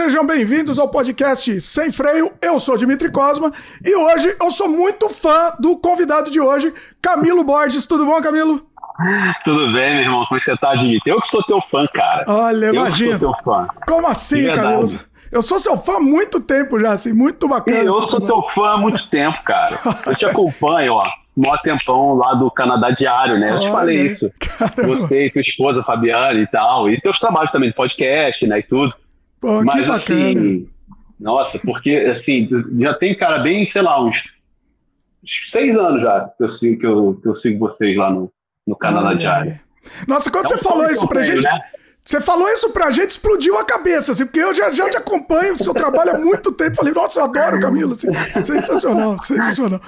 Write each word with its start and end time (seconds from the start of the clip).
Sejam 0.00 0.24
bem-vindos 0.24 0.78
ao 0.78 0.86
podcast 0.86 1.60
Sem 1.60 1.90
Freio. 1.90 2.32
Eu 2.40 2.60
sou 2.60 2.76
Dimitri 2.76 3.10
Cosma 3.10 3.50
e 3.84 3.96
hoje 3.96 4.32
eu 4.40 4.48
sou 4.48 4.68
muito 4.68 5.08
fã 5.08 5.52
do 5.58 5.76
convidado 5.76 6.30
de 6.30 6.40
hoje, 6.40 6.72
Camilo 7.02 7.42
Borges. 7.42 7.84
Tudo 7.84 8.06
bom, 8.06 8.22
Camilo? 8.22 8.64
Tudo 9.44 9.72
bem, 9.72 9.96
meu 9.96 10.04
irmão? 10.04 10.24
Como 10.26 10.38
é 10.38 10.40
você 10.40 10.56
tá, 10.56 10.76
Dimitri? 10.76 11.10
Eu 11.10 11.20
que 11.20 11.26
sou 11.26 11.42
teu 11.42 11.60
fã, 11.68 11.84
cara. 11.92 12.24
Olha, 12.28 12.66
imagina. 12.66 13.14
Eu 13.14 13.18
sou 13.18 13.32
teu 13.32 13.42
fã. 13.42 13.68
Como 13.88 14.06
assim, 14.06 14.46
Camilo? 14.46 14.88
Eu 15.32 15.42
sou 15.42 15.58
seu 15.58 15.76
fã 15.76 15.96
há 15.96 16.00
muito 16.00 16.38
tempo 16.38 16.78
já, 16.78 16.92
assim, 16.92 17.12
muito 17.12 17.48
bacana. 17.48 17.78
Eu 17.78 17.92
sou 17.92 18.20
teu 18.20 18.40
fã 18.54 18.74
há 18.74 18.78
muito 18.78 19.04
tempo, 19.08 19.42
cara. 19.42 19.80
Eu 20.06 20.14
te 20.14 20.24
acompanho, 20.24 20.92
ó, 20.92 21.10
mó 21.36 21.56
tempão 21.56 22.14
lá 22.14 22.34
do 22.34 22.48
Canadá 22.52 22.92
Diário, 22.92 23.36
né? 23.36 23.50
Eu 23.50 23.58
te 23.58 23.68
falei 23.68 24.00
isso. 24.06 24.30
Caramba. 24.38 24.94
Você 24.94 25.26
e 25.26 25.30
tua 25.32 25.42
esposa, 25.42 25.82
Fabiana 25.82 26.38
e 26.38 26.46
tal. 26.46 26.88
E 26.88 27.00
teus 27.00 27.18
trabalhos 27.18 27.50
também 27.50 27.70
de 27.70 27.74
podcast, 27.74 28.46
né, 28.46 28.60
e 28.60 28.62
tudo. 28.62 28.94
Pô, 29.40 29.62
Mas, 29.64 29.74
que 29.74 29.86
bacana. 29.86 30.30
assim, 30.30 30.68
nossa, 31.18 31.58
porque, 31.58 31.90
assim, 32.10 32.48
já 32.78 32.94
tem, 32.94 33.16
cara, 33.16 33.38
bem, 33.38 33.66
sei 33.66 33.82
lá, 33.82 34.02
uns 34.02 34.16
seis 35.50 35.76
anos 35.78 36.02
já 36.02 36.30
que 36.36 36.44
eu 36.44 36.50
sigo, 36.50 36.80
que 36.80 36.86
eu, 36.86 37.18
que 37.20 37.28
eu 37.28 37.36
sigo 37.36 37.58
vocês 37.58 37.96
lá 37.96 38.10
no, 38.10 38.32
no 38.66 38.76
Canadá 38.76 39.14
Diário. 39.14 39.60
Nossa, 40.06 40.30
quando 40.30 40.46
é 40.46 40.48
você 40.48 40.58
falou 40.58 40.90
isso 40.90 41.08
pra 41.08 41.22
gente... 41.22 41.44
Né? 41.44 41.60
Você 42.08 42.22
falou 42.22 42.48
isso 42.48 42.72
pra 42.72 42.90
gente, 42.90 43.10
explodiu 43.10 43.58
a 43.58 43.66
cabeça, 43.66 44.12
assim, 44.12 44.24
porque 44.24 44.40
eu 44.40 44.54
já, 44.54 44.70
já 44.70 44.88
te 44.88 44.96
acompanho, 44.96 45.52
o 45.52 45.62
seu 45.62 45.74
trabalho 45.74 46.16
há 46.16 46.18
muito 46.18 46.50
tempo. 46.52 46.76
Falei, 46.76 46.94
nossa, 46.94 47.20
eu 47.20 47.24
adoro 47.24 47.60
Camilo. 47.60 47.92
Assim, 47.92 48.08
sensacional, 48.40 49.22
sensacional. 49.22 49.78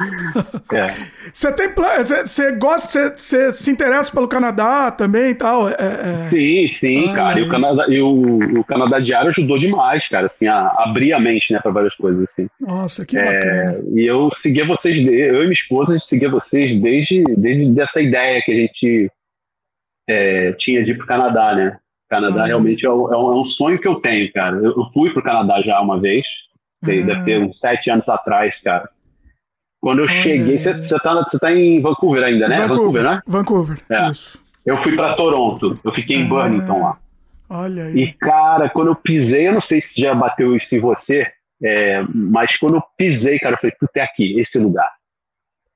É. 0.70 0.92
Você 1.32 1.50
tem 1.52 1.70
plano, 1.70 2.04
você, 2.04 2.26
você 2.26 2.52
gosta, 2.52 3.14
você, 3.16 3.54
se 3.54 3.70
interessa 3.70 4.12
pelo 4.12 4.28
Canadá 4.28 4.90
também 4.90 5.30
e 5.30 5.34
tal? 5.34 5.66
É, 5.70 5.76
é... 5.78 6.28
Sim, 6.28 6.68
sim, 6.78 7.10
ah, 7.10 7.14
cara. 7.14 7.40
E, 7.40 7.42
o 7.42 7.48
Canadá, 7.48 7.86
e 7.88 8.02
o, 8.02 8.58
o 8.58 8.64
Canadá 8.64 8.98
Diário 8.98 9.30
ajudou 9.30 9.58
demais, 9.58 10.06
cara, 10.06 10.26
assim, 10.26 10.46
a 10.46 10.74
abrir 10.76 11.14
a 11.14 11.18
mente, 11.18 11.50
né, 11.50 11.58
pra 11.62 11.72
várias 11.72 11.94
coisas, 11.94 12.22
assim. 12.30 12.46
Nossa, 12.60 13.06
que 13.06 13.18
é, 13.18 13.24
bacana. 13.24 13.82
E 13.94 14.04
eu 14.04 14.30
seguia 14.42 14.66
vocês, 14.66 14.94
eu 14.94 15.36
e 15.36 15.40
minha 15.40 15.52
esposa, 15.52 15.92
a 15.92 15.96
gente 15.96 16.06
seguia 16.06 16.28
vocês 16.28 16.82
desde, 16.82 17.24
desde 17.38 17.80
essa 17.80 17.98
ideia 17.98 18.42
que 18.44 18.52
a 18.52 18.56
gente 18.56 19.10
é, 20.06 20.52
tinha 20.52 20.84
de 20.84 20.90
ir 20.90 20.98
pro 20.98 21.06
Canadá, 21.06 21.54
né? 21.54 21.78
Canadá 22.10 22.46
realmente 22.46 22.84
é, 22.84 22.88
é, 22.88 22.92
um, 22.92 23.12
é, 23.12 23.16
um, 23.16 23.44
sonho 23.44 23.78
que 23.78 23.88
eu 23.88 23.94
tenho, 23.96 24.30
cara. 24.32 24.56
Eu, 24.56 24.90
fui 24.92 25.10
pro 25.10 25.22
Canadá 25.22 25.62
já 25.62 25.80
uma 25.80 26.00
vez, 26.00 26.26
deve 26.82 27.24
ter 27.24 27.40
uns 27.40 27.58
sete 27.58 27.88
anos 27.88 28.08
atrás, 28.08 28.52
cara. 28.62 28.90
Quando 29.80 30.00
eu 30.00 30.08
cheguei, 30.08 30.58
você 30.58 30.98
tá, 30.98 31.24
tá 31.24 31.52
em 31.52 31.80
Vancouver 31.80 32.24
ainda, 32.24 32.48
né? 32.48 32.66
Vancouver, 32.66 33.02
Vancouver 33.02 33.02
né? 33.04 33.22
Vancouver, 33.26 33.78
é. 33.88 34.10
isso. 34.10 34.38
Eu 34.66 34.82
fui 34.82 34.94
para 34.94 35.14
Toronto, 35.14 35.78
eu 35.82 35.92
fiquei 35.92 36.16
em 36.16 36.26
Burlington 36.26 36.82
lá. 36.82 36.98
Olha 37.48 37.84
aí. 37.84 37.96
E, 37.96 38.12
cara, 38.12 38.68
quando 38.68 38.88
eu 38.88 38.96
pisei, 38.96 39.48
eu 39.48 39.54
não 39.54 39.60
sei 39.60 39.80
se 39.80 40.02
já 40.02 40.14
bateu 40.14 40.54
isso 40.54 40.74
em 40.74 40.80
você, 40.80 41.26
é, 41.62 42.04
mas 42.14 42.56
quando 42.56 42.76
eu 42.76 42.82
pisei, 42.96 43.38
cara, 43.38 43.54
eu 43.54 43.58
falei, 43.58 43.74
puta, 43.78 44.00
é 44.00 44.02
aqui, 44.02 44.38
esse 44.38 44.58
lugar. 44.58 44.90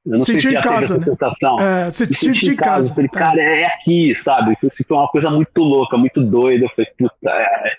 Eu 0.06 0.18
não 0.18 0.20
senti 0.20 0.42
sei 0.42 0.52
se 0.52 0.58
em 0.58 0.60
casa, 0.60 0.98
né? 0.98 1.04
sensação. 1.04 1.58
É, 1.58 1.90
senti 1.90 2.50
em 2.50 2.56
casa. 2.56 2.90
Eu 2.90 2.94
falei, 2.94 3.10
é. 3.12 3.18
cara, 3.18 3.42
é 3.42 3.64
aqui, 3.64 4.14
sabe? 4.16 4.56
Isso 4.62 4.84
foi 4.86 4.96
uma 4.96 5.08
coisa 5.08 5.30
muito 5.30 5.62
louca, 5.62 5.96
muito 5.96 6.20
doida. 6.22 6.66
Eu 6.66 6.70
falei, 6.70 6.90
puta, 6.98 7.30
é, 7.30 7.72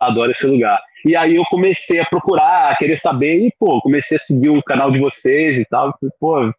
adoro 0.00 0.30
esse 0.30 0.46
lugar. 0.46 0.80
E 1.04 1.14
aí 1.14 1.36
eu 1.36 1.44
comecei 1.50 2.00
a 2.00 2.06
procurar, 2.06 2.70
a 2.70 2.76
querer 2.76 2.98
saber, 2.98 3.46
e, 3.46 3.54
pô, 3.58 3.80
comecei 3.80 4.16
a 4.16 4.20
seguir 4.20 4.50
o 4.50 4.62
canal 4.62 4.90
de 4.90 4.98
vocês 4.98 5.52
e 5.52 5.64
tal. 5.66 5.94
Falei, 5.98 6.12
pô, 6.18 6.54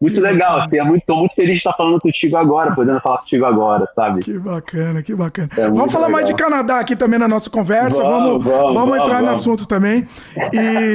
muito 0.00 0.16
que 0.16 0.20
legal, 0.20 0.60
assim, 0.60 0.78
é 0.78 0.82
muito, 0.82 1.04
tô 1.06 1.16
muito 1.16 1.34
feliz 1.34 1.52
de 1.52 1.58
estar 1.58 1.72
falando 1.72 2.00
contigo 2.00 2.36
agora, 2.36 2.74
podendo 2.74 3.00
falar 3.00 3.18
contigo 3.18 3.44
agora, 3.46 3.86
sabe? 3.94 4.20
Que 4.20 4.38
bacana, 4.38 5.02
que 5.02 5.14
bacana. 5.14 5.48
É 5.56 5.70
vamos 5.70 5.92
falar 5.92 6.06
legal. 6.06 6.20
mais 6.20 6.26
de 6.28 6.34
Canadá 6.34 6.80
aqui 6.80 6.96
também 6.96 7.18
na 7.18 7.28
nossa 7.28 7.48
conversa, 7.48 8.02
vamos, 8.02 8.44
vamos, 8.44 8.44
vamos, 8.44 8.74
vamos 8.74 8.98
entrar 8.98 9.22
no 9.22 9.30
assunto 9.30 9.66
também. 9.66 10.06
E, 10.52 10.94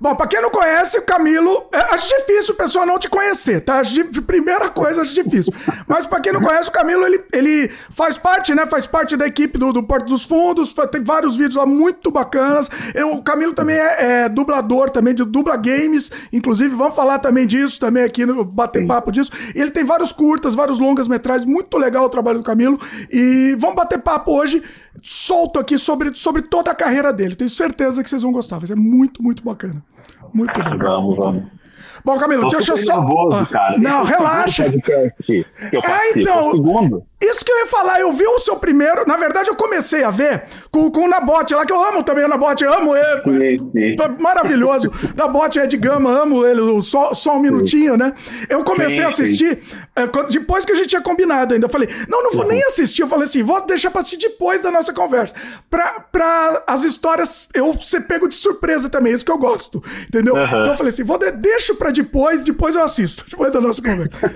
bom, 0.00 0.14
para 0.14 0.28
quem 0.28 0.40
não 0.40 0.50
conhece, 0.50 0.98
o 0.98 1.02
Camilo, 1.02 1.66
é, 1.72 1.94
acho 1.94 2.08
difícil 2.08 2.54
o 2.54 2.56
pessoal 2.56 2.86
não 2.86 2.98
te 2.98 3.08
conhecer, 3.08 3.62
tá? 3.62 3.82
De 3.82 4.04
primeira 4.04 4.68
coisa, 4.68 5.02
acho 5.02 5.14
difícil. 5.14 5.52
Mas 5.88 6.06
para 6.06 6.20
quem 6.20 6.32
não 6.32 6.40
conhece, 6.40 6.68
o 6.68 6.72
Camilo, 6.72 7.04
ele, 7.04 7.24
ele 7.32 7.68
faz 7.90 8.16
parte, 8.16 8.54
né? 8.54 8.66
Faz 8.66 8.86
parte 8.86 9.16
da 9.16 9.26
equipe 9.26 9.58
do, 9.58 9.72
do 9.72 9.82
Porto 9.82 10.06
dos 10.06 10.22
Fundos, 10.22 10.74
tem 10.92 11.02
vários 11.02 11.36
vídeos 11.36 11.56
lá 11.56 11.66
muito 11.66 12.10
bacanas. 12.10 12.70
Eu, 12.94 13.14
o 13.14 13.22
Camilo 13.22 13.54
também 13.54 13.76
é, 13.76 14.24
é 14.24 14.28
dublador 14.28 14.90
também, 14.90 15.14
de 15.14 15.24
dubla 15.24 15.56
games, 15.56 16.12
inclusive 16.32 16.74
vamos 16.74 16.94
falar 16.94 17.18
também 17.18 17.46
disso 17.46 17.80
também 17.80 18.04
aqui 18.04 18.24
no 18.24 18.35
bater 18.44 18.80
Sim. 18.80 18.86
papo 18.86 19.10
disso. 19.12 19.30
E 19.54 19.60
ele 19.60 19.70
tem 19.70 19.84
vários 19.84 20.12
curtas, 20.12 20.54
vários 20.54 20.78
longas 20.78 21.08
metragens, 21.08 21.50
muito 21.50 21.76
legal 21.78 22.04
o 22.04 22.08
trabalho 22.08 22.38
do 22.38 22.44
Camilo. 22.44 22.78
E 23.10 23.54
vamos 23.58 23.76
bater 23.76 23.98
papo 23.98 24.32
hoje, 24.32 24.62
solto 25.02 25.58
aqui 25.58 25.78
sobre, 25.78 26.14
sobre 26.14 26.42
toda 26.42 26.70
a 26.70 26.74
carreira 26.74 27.12
dele. 27.12 27.34
Tenho 27.34 27.50
certeza 27.50 28.02
que 28.02 28.10
vocês 28.10 28.22
vão 28.22 28.32
gostar. 28.32 28.58
Vai 28.58 28.66
ser 28.66 28.76
muito, 28.76 29.22
muito 29.22 29.42
bacana. 29.42 29.82
Muito 30.32 30.52
bom. 30.52 30.78
Vamos, 30.78 31.16
vamos. 31.16 31.56
Bom, 32.04 32.16
Camilo, 32.18 32.46
deixa 32.46 32.72
eu 32.72 32.76
só. 32.76 33.00
Nervoso, 33.00 33.48
ah. 33.52 33.74
Não, 33.78 34.04
relaxa. 34.04 34.64
é, 34.64 36.20
então. 36.20 37.02
Isso 37.30 37.44
que 37.44 37.50
eu 37.50 37.58
ia 37.58 37.66
falar, 37.66 38.00
eu 38.00 38.12
vi 38.12 38.26
o 38.26 38.38
seu 38.38 38.56
primeiro. 38.56 39.06
Na 39.06 39.16
verdade, 39.16 39.48
eu 39.48 39.56
comecei 39.56 40.04
a 40.04 40.10
ver 40.10 40.44
com, 40.70 40.90
com 40.90 41.04
o 41.04 41.08
Nabote 41.08 41.54
lá, 41.54 41.64
que 41.64 41.72
eu 41.72 41.82
amo 41.82 42.02
também 42.02 42.24
o 42.24 42.28
Nabote, 42.28 42.64
amo 42.64 42.94
ele. 42.94 43.58
Sim, 43.58 43.70
sim. 43.72 43.96
Maravilhoso. 44.20 44.92
Nabote 45.14 45.58
é 45.58 45.66
de 45.66 45.76
gama, 45.76 46.10
amo 46.10 46.46
ele, 46.46 46.80
só, 46.82 47.14
só 47.14 47.36
um 47.36 47.40
minutinho, 47.40 47.92
sim. 47.92 47.98
né? 47.98 48.12
Eu 48.48 48.62
comecei 48.64 49.02
a 49.02 49.08
assistir 49.08 49.62
é, 49.94 50.06
depois 50.30 50.64
que 50.64 50.72
a 50.72 50.74
gente 50.74 50.88
tinha 50.88 51.00
combinado 51.00 51.54
ainda. 51.54 51.66
Eu 51.66 51.70
falei, 51.70 51.88
não, 52.08 52.22
não 52.22 52.32
vou 52.32 52.42
uhum. 52.42 52.48
nem 52.48 52.62
assistir. 52.64 53.02
Eu 53.02 53.08
falei 53.08 53.24
assim, 53.24 53.42
vou 53.42 53.64
deixar 53.66 53.90
pra 53.90 54.00
assistir 54.00 54.28
depois 54.28 54.62
da 54.62 54.70
nossa 54.70 54.92
conversa. 54.92 55.34
Pra, 55.70 56.00
pra 56.00 56.62
as 56.66 56.84
histórias 56.84 57.48
eu 57.54 57.74
ser 57.80 58.02
pego 58.02 58.28
de 58.28 58.34
surpresa 58.34 58.88
também, 58.88 59.12
isso 59.12 59.24
que 59.24 59.30
eu 59.30 59.38
gosto. 59.38 59.82
Entendeu? 60.06 60.34
Uhum. 60.34 60.44
Então 60.44 60.66
eu 60.66 60.76
falei 60.76 60.90
assim, 60.90 61.04
vou 61.04 61.18
de, 61.18 61.30
deixo 61.32 61.74
pra 61.76 61.90
depois, 61.90 62.44
depois 62.44 62.74
eu 62.74 62.82
assisto, 62.82 63.24
depois 63.30 63.52
da 63.52 63.60
nossa 63.60 63.82
conversa. 63.82 64.26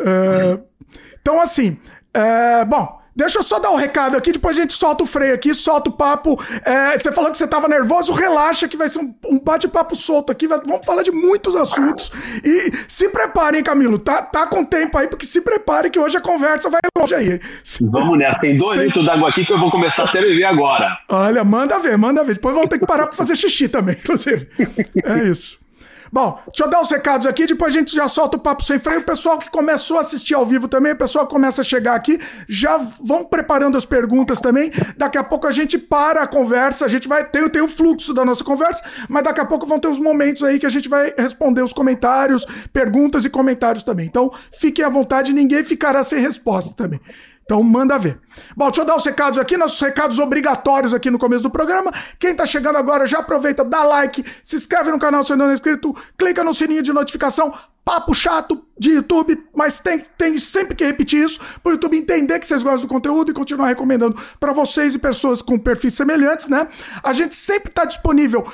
uh, 0.00 0.62
então, 1.20 1.40
assim. 1.40 1.78
É, 2.14 2.64
bom, 2.64 2.98
Deixa 3.18 3.40
eu 3.40 3.42
só 3.42 3.58
dar 3.58 3.72
um 3.72 3.74
recado 3.74 4.16
aqui, 4.16 4.30
depois 4.30 4.56
a 4.56 4.60
gente 4.60 4.74
solta 4.74 5.02
o 5.02 5.06
freio 5.06 5.34
aqui, 5.34 5.52
solta 5.52 5.90
o 5.90 5.92
papo. 5.92 6.40
É, 6.64 6.96
você 6.96 7.10
falou 7.10 7.32
que 7.32 7.36
você 7.36 7.48
tava 7.48 7.66
nervoso, 7.66 8.12
relaxa 8.12 8.68
que 8.68 8.76
vai 8.76 8.88
ser 8.88 9.00
um, 9.00 9.12
um 9.28 9.40
bate-papo 9.40 9.96
solto 9.96 10.30
aqui. 10.30 10.46
Vai, 10.46 10.60
vamos 10.64 10.86
falar 10.86 11.02
de 11.02 11.10
muitos 11.10 11.56
assuntos. 11.56 12.12
E 12.44 12.70
se 12.86 13.08
preparem, 13.08 13.60
Camilo, 13.60 13.98
tá, 13.98 14.22
tá 14.22 14.46
com 14.46 14.64
tempo 14.64 14.96
aí, 14.96 15.08
porque 15.08 15.26
se 15.26 15.40
preparem 15.40 15.90
que 15.90 15.98
hoje 15.98 16.16
a 16.16 16.20
conversa 16.20 16.70
vai 16.70 16.78
longe 16.96 17.12
aí. 17.12 17.40
Vamos 17.80 18.16
nessa, 18.16 18.38
tem 18.38 18.56
dois 18.56 18.78
litros 18.78 19.04
d'água 19.04 19.30
aqui 19.30 19.44
que 19.44 19.52
eu 19.52 19.58
vou 19.58 19.72
começar 19.72 20.04
a 20.04 20.12
telever 20.12 20.44
agora. 20.44 20.88
Olha, 21.08 21.42
manda 21.42 21.76
ver, 21.80 21.98
manda 21.98 22.22
ver. 22.22 22.34
Depois 22.34 22.54
vamos 22.54 22.68
ter 22.68 22.78
que 22.78 22.86
parar 22.86 23.08
pra 23.08 23.16
fazer 23.16 23.34
xixi 23.34 23.66
também, 23.66 23.96
inclusive. 23.98 24.48
É 25.04 25.24
isso. 25.24 25.58
Bom, 26.12 26.38
deixa 26.46 26.64
eu 26.64 26.70
dar 26.70 26.80
os 26.80 26.90
recados 26.90 27.26
aqui, 27.26 27.46
depois 27.46 27.74
a 27.74 27.78
gente 27.78 27.94
já 27.94 28.08
solta 28.08 28.36
o 28.36 28.40
papo 28.40 28.64
sem 28.64 28.78
freio. 28.78 29.00
O 29.00 29.04
pessoal 29.04 29.38
que 29.38 29.50
começou 29.50 29.98
a 29.98 30.00
assistir 30.00 30.34
ao 30.34 30.46
vivo 30.46 30.68
também, 30.68 30.92
o 30.92 30.96
pessoal 30.96 31.26
que 31.26 31.32
começa 31.32 31.60
a 31.60 31.64
chegar 31.64 31.94
aqui, 31.94 32.18
já 32.48 32.78
vão 33.02 33.24
preparando 33.24 33.76
as 33.76 33.84
perguntas 33.84 34.40
também. 34.40 34.70
Daqui 34.96 35.18
a 35.18 35.24
pouco 35.24 35.46
a 35.46 35.50
gente 35.50 35.78
para 35.78 36.22
a 36.22 36.26
conversa, 36.26 36.84
a 36.84 36.88
gente 36.88 37.08
vai 37.08 37.24
ter, 37.24 37.48
ter 37.50 37.62
o 37.62 37.68
fluxo 37.68 38.14
da 38.14 38.24
nossa 38.24 38.44
conversa, 38.44 38.82
mas 39.08 39.24
daqui 39.24 39.40
a 39.40 39.44
pouco 39.44 39.66
vão 39.66 39.78
ter 39.78 39.88
os 39.88 39.98
momentos 39.98 40.42
aí 40.42 40.58
que 40.58 40.66
a 40.66 40.70
gente 40.70 40.88
vai 40.88 41.12
responder 41.16 41.62
os 41.62 41.72
comentários, 41.72 42.46
perguntas 42.72 43.24
e 43.24 43.30
comentários 43.30 43.82
também. 43.82 44.06
Então, 44.06 44.32
fiquem 44.52 44.84
à 44.84 44.88
vontade, 44.88 45.32
ninguém 45.32 45.64
ficará 45.64 46.02
sem 46.02 46.20
resposta 46.20 46.74
também. 46.74 47.00
Então 47.48 47.62
manda 47.62 47.98
ver. 47.98 48.20
Bom, 48.54 48.66
deixa 48.66 48.82
eu 48.82 48.84
dar 48.84 48.94
os 48.94 49.04
recados 49.06 49.38
aqui, 49.38 49.56
nossos 49.56 49.80
recados 49.80 50.18
obrigatórios 50.18 50.92
aqui 50.92 51.10
no 51.10 51.18
começo 51.18 51.44
do 51.44 51.48
programa. 51.48 51.90
Quem 52.18 52.34
tá 52.34 52.44
chegando 52.44 52.76
agora 52.76 53.06
já 53.06 53.20
aproveita, 53.20 53.64
dá 53.64 53.84
like, 53.84 54.22
se 54.42 54.54
inscreve 54.54 54.90
no 54.90 54.98
canal 54.98 55.24
se 55.24 55.32
ainda 55.32 55.44
não 55.44 55.50
é 55.50 55.54
inscrito, 55.54 55.96
clica 56.18 56.44
no 56.44 56.52
sininho 56.52 56.82
de 56.82 56.92
notificação. 56.92 57.54
Papo 57.82 58.14
chato 58.14 58.62
de 58.78 58.90
YouTube, 58.90 59.42
mas 59.56 59.80
tem, 59.80 60.04
tem 60.18 60.36
sempre 60.36 60.76
que 60.76 60.84
repetir 60.84 61.24
isso 61.24 61.40
para 61.62 61.70
o 61.70 61.72
YouTube 61.72 61.96
entender 61.96 62.38
que 62.38 62.44
vocês 62.44 62.62
gostam 62.62 62.82
do 62.82 62.86
conteúdo 62.86 63.30
e 63.30 63.34
continuar 63.34 63.68
recomendando 63.68 64.20
para 64.38 64.52
vocês 64.52 64.94
e 64.94 64.98
pessoas 64.98 65.40
com 65.40 65.58
perfis 65.58 65.94
semelhantes, 65.94 66.50
né? 66.50 66.68
A 67.02 67.14
gente 67.14 67.34
sempre 67.34 67.70
está 67.70 67.86
disponível 67.86 68.46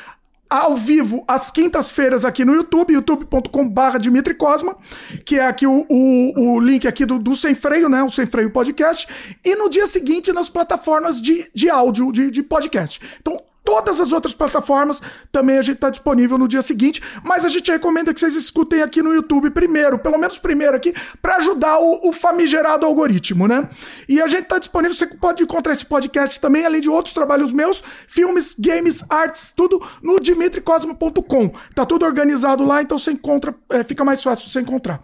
ao 0.58 0.76
vivo 0.76 1.24
às 1.26 1.50
quintas-feiras 1.50 2.24
aqui 2.24 2.44
no 2.44 2.54
YouTube, 2.54 2.92
youtube.com.br 2.92 3.98
Dimitri 4.00 4.34
Cosma, 4.34 4.76
que 5.24 5.38
é 5.38 5.46
aqui 5.46 5.66
o, 5.66 5.86
o, 5.88 6.54
o 6.54 6.60
link 6.60 6.86
aqui 6.86 7.04
do, 7.04 7.18
do, 7.18 7.34
Sem 7.34 7.54
Freio, 7.54 7.88
né? 7.88 8.02
O 8.02 8.10
Sem 8.10 8.26
Freio 8.26 8.50
Podcast. 8.50 9.08
E 9.44 9.56
no 9.56 9.68
dia 9.68 9.86
seguinte 9.86 10.32
nas 10.32 10.48
plataformas 10.48 11.20
de, 11.20 11.50
de 11.54 11.68
áudio, 11.68 12.12
de, 12.12 12.30
de 12.30 12.42
podcast. 12.42 13.00
Então, 13.20 13.40
Todas 13.64 13.98
as 13.98 14.12
outras 14.12 14.34
plataformas 14.34 15.00
também 15.32 15.56
a 15.56 15.62
gente 15.62 15.76
está 15.76 15.88
disponível 15.88 16.36
no 16.36 16.46
dia 16.46 16.60
seguinte, 16.60 17.02
mas 17.24 17.46
a 17.46 17.48
gente 17.48 17.72
recomenda 17.72 18.12
que 18.12 18.20
vocês 18.20 18.34
escutem 18.34 18.82
aqui 18.82 19.02
no 19.02 19.14
YouTube 19.14 19.48
primeiro, 19.50 19.98
pelo 19.98 20.18
menos 20.18 20.38
primeiro 20.38 20.76
aqui, 20.76 20.92
para 21.22 21.36
ajudar 21.36 21.78
o, 21.78 22.08
o, 22.08 22.12
famigerado 22.12 22.84
algoritmo, 22.84 23.48
né? 23.48 23.66
E 24.06 24.20
a 24.20 24.26
gente 24.26 24.42
está 24.42 24.58
disponível, 24.58 24.94
você 24.94 25.06
pode 25.06 25.42
encontrar 25.42 25.72
esse 25.72 25.86
podcast 25.86 26.38
também, 26.38 26.66
além 26.66 26.82
de 26.82 26.90
outros 26.90 27.14
trabalhos 27.14 27.54
meus, 27.54 27.82
filmes, 28.06 28.54
games, 28.58 29.02
artes, 29.08 29.50
tudo 29.56 29.82
no 30.02 30.20
dimitricosmo.com. 30.20 31.50
Tá 31.74 31.86
tudo 31.86 32.04
organizado 32.04 32.66
lá, 32.66 32.82
então 32.82 32.98
você 32.98 33.12
encontra, 33.12 33.54
é, 33.70 33.82
fica 33.82 34.04
mais 34.04 34.22
fácil 34.22 34.50
você 34.50 34.60
encontrar. 34.60 35.02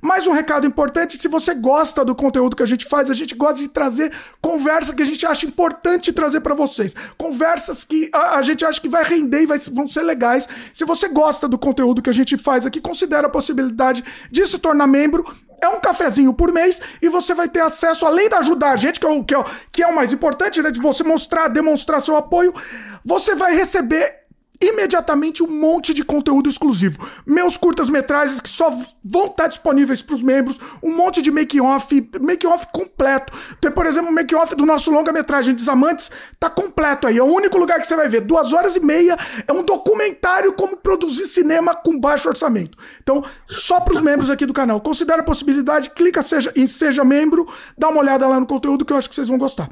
Mais 0.00 0.26
um 0.26 0.32
recado 0.32 0.66
importante: 0.66 1.16
se 1.16 1.28
você 1.28 1.54
gosta 1.54 2.04
do 2.04 2.14
conteúdo 2.14 2.56
que 2.56 2.62
a 2.62 2.66
gente 2.66 2.86
faz, 2.86 3.10
a 3.10 3.14
gente 3.14 3.34
gosta 3.34 3.60
de 3.60 3.68
trazer 3.68 4.12
conversa 4.40 4.94
que 4.94 5.02
a 5.02 5.06
gente 5.06 5.24
acha 5.26 5.46
importante 5.46 6.12
trazer 6.12 6.40
para 6.40 6.54
vocês. 6.54 6.94
Conversas 7.16 7.84
que 7.84 8.10
a, 8.12 8.38
a, 8.38 8.42
gente 8.42 8.64
acha 8.64 8.80
que 8.80 8.88
vai 8.88 9.04
render 9.04 9.42
e 9.42 9.46
vai, 9.46 9.58
vão 9.72 9.86
ser 9.86 10.02
legais. 10.02 10.48
Se 10.72 10.84
você 10.84 11.08
gosta 11.08 11.48
do 11.48 11.58
conteúdo 11.58 12.02
que 12.02 12.10
a 12.10 12.12
gente 12.12 12.36
faz 12.36 12.66
aqui, 12.66 12.80
considere 12.80 13.26
a 13.26 13.30
possibilidade 13.30 14.04
de 14.30 14.46
se 14.46 14.58
tornar 14.58 14.86
membro. 14.86 15.24
É 15.60 15.68
um 15.68 15.80
cafezinho 15.80 16.34
por 16.34 16.52
mês 16.52 16.80
e 17.00 17.08
você 17.08 17.32
vai 17.32 17.48
ter 17.48 17.60
acesso, 17.60 18.04
além 18.04 18.28
de 18.28 18.34
ajudar 18.34 18.72
a 18.72 18.76
gente, 18.76 19.00
que 19.00 19.06
é 19.06 19.08
o, 19.08 19.24
que 19.24 19.34
é, 19.34 19.44
que 19.72 19.82
é 19.82 19.86
o 19.86 19.94
mais 19.94 20.12
importante, 20.12 20.60
né? 20.60 20.70
De 20.70 20.80
você 20.80 21.02
mostrar, 21.02 21.48
demonstrar 21.48 22.00
seu 22.00 22.14
apoio, 22.14 22.54
você 23.02 23.34
vai 23.34 23.56
receber 23.56 24.25
imediatamente 24.60 25.42
um 25.42 25.46
monte 25.46 25.92
de 25.92 26.04
conteúdo 26.04 26.48
exclusivo. 26.48 26.98
Meus 27.26 27.56
curtas-metragens 27.56 28.40
que 28.40 28.48
só 28.48 28.70
vão 29.04 29.26
estar 29.26 29.48
disponíveis 29.48 30.02
para 30.02 30.14
os 30.14 30.22
membros, 30.22 30.58
um 30.82 30.96
monte 30.96 31.20
de 31.22 31.30
make-off, 31.30 32.10
make-off 32.20 32.66
completo. 32.72 33.32
Tem, 33.60 33.70
por 33.70 33.86
exemplo, 33.86 34.10
o 34.10 34.14
make-off 34.14 34.54
do 34.54 34.64
nosso 34.64 34.90
longa-metragem 34.90 35.54
Desamantes, 35.54 36.10
tá 36.38 36.48
completo 36.48 37.06
aí. 37.06 37.18
É 37.18 37.22
o 37.22 37.26
único 37.26 37.58
lugar 37.58 37.80
que 37.80 37.86
você 37.86 37.96
vai 37.96 38.08
ver. 38.08 38.22
Duas 38.22 38.52
horas 38.52 38.76
e 38.76 38.80
meia 38.80 39.16
é 39.46 39.52
um 39.52 39.62
documentário 39.62 40.52
como 40.52 40.76
produzir 40.76 41.26
cinema 41.26 41.74
com 41.74 41.98
baixo 41.98 42.28
orçamento. 42.28 42.76
Então, 43.02 43.24
só 43.46 43.80
para 43.80 43.94
os 43.94 44.00
membros 44.00 44.30
aqui 44.30 44.46
do 44.46 44.52
canal. 44.52 44.80
Considere 44.80 45.20
a 45.20 45.24
possibilidade, 45.24 45.90
clica 45.90 46.22
seja, 46.22 46.52
em 46.56 46.66
Seja 46.66 47.04
Membro, 47.04 47.46
dá 47.76 47.88
uma 47.88 48.00
olhada 48.00 48.26
lá 48.26 48.40
no 48.40 48.46
conteúdo 48.46 48.84
que 48.84 48.92
eu 48.92 48.96
acho 48.96 49.08
que 49.08 49.14
vocês 49.14 49.28
vão 49.28 49.38
gostar. 49.38 49.68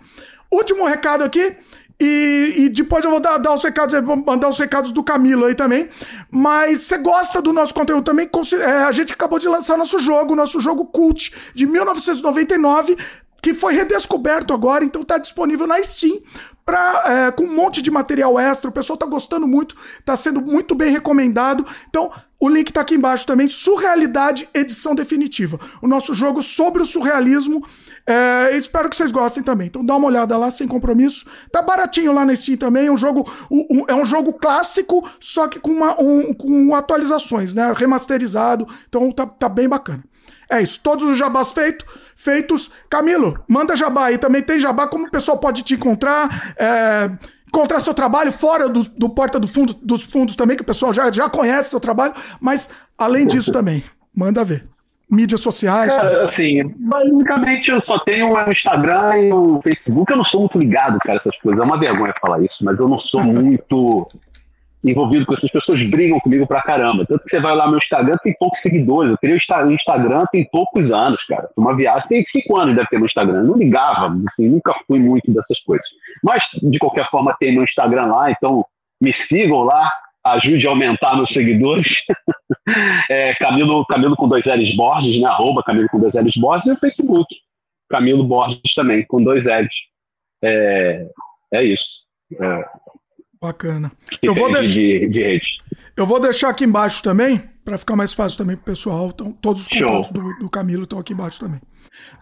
Último 0.51 0.85
recado 0.85 1.25
aqui. 1.25 1.57
E, 2.01 2.55
e, 2.57 2.69
depois 2.69 3.05
eu 3.05 3.11
vou 3.11 3.21
dar, 3.21 3.39
dar 3.39 3.55
os 3.55 3.63
recados, 3.63 3.95
mandar 4.27 4.49
os 4.49 4.59
recados 4.59 4.91
do 4.91 5.03
Camilo 5.03 5.45
aí 5.45 5.55
também. 5.55 5.89
Mas 6.31 6.81
você 6.81 6.99
gosta 6.99 7.41
do 7.41 7.53
nosso 7.53 7.73
conteúdo 7.73 8.05
também? 8.05 8.29
É, 8.61 8.67
a 8.85 8.93
gente 8.93 9.13
acabou 9.13 9.39
de 9.39 9.49
lançar 9.49 9.77
nosso 9.77 9.99
jogo, 10.01 10.35
nosso 10.35 10.61
jogo 10.61 10.87
Cult 10.87 11.33
de 11.55 11.67
1999, 11.67 12.97
que 13.41 13.55
foi 13.55 13.75
redescoberto 13.75 14.53
agora, 14.53 14.85
então 14.85 15.05
tá 15.05 15.19
disponível 15.19 15.67
na 15.67 15.83
Steam. 15.83 16.21
Pra, 16.65 17.05
é, 17.07 17.31
com 17.31 17.45
um 17.45 17.55
monte 17.55 17.83
de 17.83 17.91
material 17.91 18.39
extra, 18.39 18.71
o 18.71 18.73
pessoal 18.73 18.97
tá 18.97 19.05
gostando 19.05 19.47
muito, 19.47 19.77
tá 20.03 20.17
sendo 20.17 20.41
muito 20.41 20.75
bem 20.75 20.91
recomendado. 20.91 21.65
Então, 21.91 22.11
o 22.41 22.49
link 22.49 22.73
tá 22.73 22.81
aqui 22.81 22.95
embaixo 22.95 23.27
também. 23.27 23.49
Surrealidade, 23.49 24.49
edição 24.55 24.95
definitiva. 24.95 25.61
O 25.83 25.87
nosso 25.87 26.15
jogo 26.15 26.43
sobre 26.43 26.81
o 26.83 26.87
surrealismo 26.87 27.63
é, 28.07 28.57
espero 28.57 28.89
que 28.91 28.97
vocês 28.97 29.11
gostem 29.11 29.43
também. 29.43 29.67
Então 29.67 29.85
dá 29.85 29.97
uma 29.97 30.07
olhada 30.07 30.37
lá 30.37 30.51
sem 30.51 30.69
compromisso. 30.69 31.27
Tá 31.51 31.63
baratinho 31.63 32.13
lá 32.13 32.25
na 32.25 32.37
Steam 32.37 32.57
também. 32.57 32.87
É 32.87 32.93
um 32.93 32.97
jogo, 32.97 33.31
um, 33.51 33.85
é 33.89 33.95
um 33.95 34.05
jogo 34.05 34.33
clássico, 34.35 35.09
só 35.19 35.49
que 35.49 35.59
com, 35.59 35.71
uma, 35.71 36.01
um, 36.01 36.35
com 36.35 36.75
atualizações, 36.75 37.55
né? 37.55 37.73
Remasterizado. 37.75 38.67
Então 38.89 39.11
tá, 39.11 39.27
tá 39.27 39.49
bem 39.49 39.69
bacana. 39.69 40.05
É 40.51 40.61
isso, 40.61 40.79
todos 40.83 41.05
os 41.09 41.17
jabás 41.17 41.53
feito, 41.53 41.85
feitos. 42.15 42.71
Camilo, 42.91 43.43
manda 43.49 43.75
jabá 43.75 44.07
aí. 44.07 44.19
Também 44.19 44.43
tem 44.43 44.59
jabá, 44.59 44.87
como 44.87 45.07
o 45.07 45.11
pessoal 45.11 45.39
pode 45.39 45.63
te 45.63 45.75
encontrar. 45.75 46.55
É, 46.59 47.11
encontrar 47.49 47.81
seu 47.81 47.95
trabalho 47.95 48.33
fora 48.33 48.69
do, 48.69 48.83
do 48.91 49.09
porta 49.09 49.39
do 49.39 49.49
fundo, 49.49 49.73
dos 49.75 50.03
fundos 50.03 50.37
também, 50.37 50.57
que 50.57 50.63
o 50.63 50.67
pessoal 50.67 50.93
já, 50.93 51.11
já 51.11 51.31
conhece 51.31 51.71
seu 51.71 51.81
trabalho. 51.81 52.13
Mas 52.39 52.69
além 52.99 53.27
disso 53.27 53.51
também, 53.53 53.83
manda 54.15 54.45
ver 54.45 54.74
mídias 55.15 55.41
sociais? 55.41 55.95
Cara, 55.95 56.25
assim, 56.25 56.63
basicamente 56.77 57.71
eu 57.71 57.81
só 57.81 57.99
tenho 58.01 58.33
o 58.33 58.51
Instagram 58.51 59.17
e 59.19 59.33
o 59.33 59.61
Facebook. 59.63 60.11
Eu 60.11 60.19
não 60.19 60.25
sou 60.25 60.41
muito 60.41 60.59
ligado, 60.59 60.99
cara, 60.99 61.19
essas 61.19 61.37
coisas. 61.39 61.61
É 61.61 61.65
uma 61.65 61.79
vergonha 61.79 62.13
falar 62.21 62.43
isso, 62.43 62.65
mas 62.65 62.81
eu 62.81 62.89
não 62.89 62.99
sou 62.99 63.23
muito 63.25 64.09
envolvido 64.85 65.25
com 65.25 65.35
essas 65.35 65.51
pessoas 65.51 65.83
brigam 65.85 66.21
comigo 66.21 66.47
pra 66.47 66.61
caramba. 66.61 67.07
Tanto 67.07 67.25
que 67.25 67.31
você 67.31 67.41
vai 67.41 67.57
lá 67.57 67.65
no 67.65 67.71
meu 67.71 67.79
Instagram, 67.79 68.17
tem 68.23 68.35
poucos 68.39 68.61
seguidores. 68.61 69.11
Eu 69.11 69.19
criei 69.19 69.37
o 69.37 69.71
Instagram 69.73 70.25
tem 70.31 70.45
poucos 70.51 70.93
anos, 70.93 71.25
cara. 71.25 71.49
Uma 71.57 71.75
viagem, 71.75 72.07
tem 72.09 72.25
cinco 72.25 72.61
anos 72.61 72.75
deve 72.75 72.89
ter 72.89 72.99
no 72.99 73.07
Instagram. 73.07 73.39
Eu 73.39 73.45
não 73.45 73.57
ligava, 73.57 74.15
assim, 74.29 74.49
nunca 74.49 74.75
fui 74.87 74.99
muito 74.99 75.33
dessas 75.33 75.59
coisas. 75.61 75.87
Mas, 76.23 76.45
de 76.63 76.79
qualquer 76.79 77.09
forma, 77.11 77.35
tem 77.41 77.55
meu 77.55 77.65
Instagram 77.65 78.07
lá, 78.07 78.31
então 78.31 78.65
me 79.01 79.13
sigam 79.13 79.63
lá, 79.63 79.91
ajude 80.27 80.67
a 80.67 80.71
aumentar 80.71 81.17
meus 81.17 81.31
seguidores. 81.31 82.03
é, 83.11 83.35
Camilo, 83.35 83.85
Camilo 83.87 84.17
com 84.17 84.29
dois 84.29 84.45
L's 84.45 84.75
Borges, 84.77 85.21
né? 85.21 85.29
Arroba 85.29 85.63
Camilo 85.63 85.89
com 85.91 86.01
dois 86.01 86.15
L's 86.15 86.37
Borges 86.37 86.67
e 86.67 86.73
o 86.73 86.77
Facebook. 86.77 87.35
Camilo 87.89 88.25
Borges 88.25 88.75
também, 88.75 89.05
com 89.07 89.23
dois 89.23 89.45
L's. 89.45 89.75
É, 90.43 91.07
é 91.53 91.65
isso. 91.65 91.85
É. 92.41 92.65
Bacana. 93.41 93.93
Eu 94.23 94.35
vou, 94.35 94.51
deixar, 94.51 94.73
de, 94.73 95.09
de 95.09 95.39
eu 95.97 96.07
vou 96.07 96.19
deixar 96.19 96.49
aqui 96.49 96.65
embaixo 96.65 97.03
também, 97.03 97.39
para 97.63 97.77
ficar 97.77 97.95
mais 97.95 98.15
fácil 98.15 98.39
também 98.39 98.57
para 98.57 98.63
o 98.63 98.65
pessoal. 98.65 99.11
Então, 99.13 99.33
todos 99.33 99.63
os 99.63 99.69
contatos 99.69 100.11
do, 100.11 100.39
do, 100.39 100.49
Camilo 100.49 100.85
estão 100.85 100.99
aqui 100.99 101.13
embaixo 101.13 101.41
também, 101.41 101.61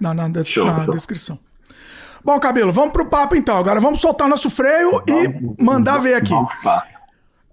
na, 0.01 0.13
na, 0.13 0.45
Show, 0.45 0.67
na 0.67 0.85
descrição. 0.87 1.39
Bom, 2.25 2.39
Camilo, 2.41 2.73
vamos 2.73 2.93
pro 2.93 3.07
papo 3.07 3.37
então. 3.37 3.57
Agora 3.57 3.81
vamos 3.81 4.01
soltar 4.01 4.29
nosso 4.29 4.51
freio 4.51 5.03
vamos, 5.07 5.57
e 5.59 5.63
mandar 5.63 5.99
ver 5.99 6.15
aqui. 6.15 6.31
Vamos, 6.31 6.53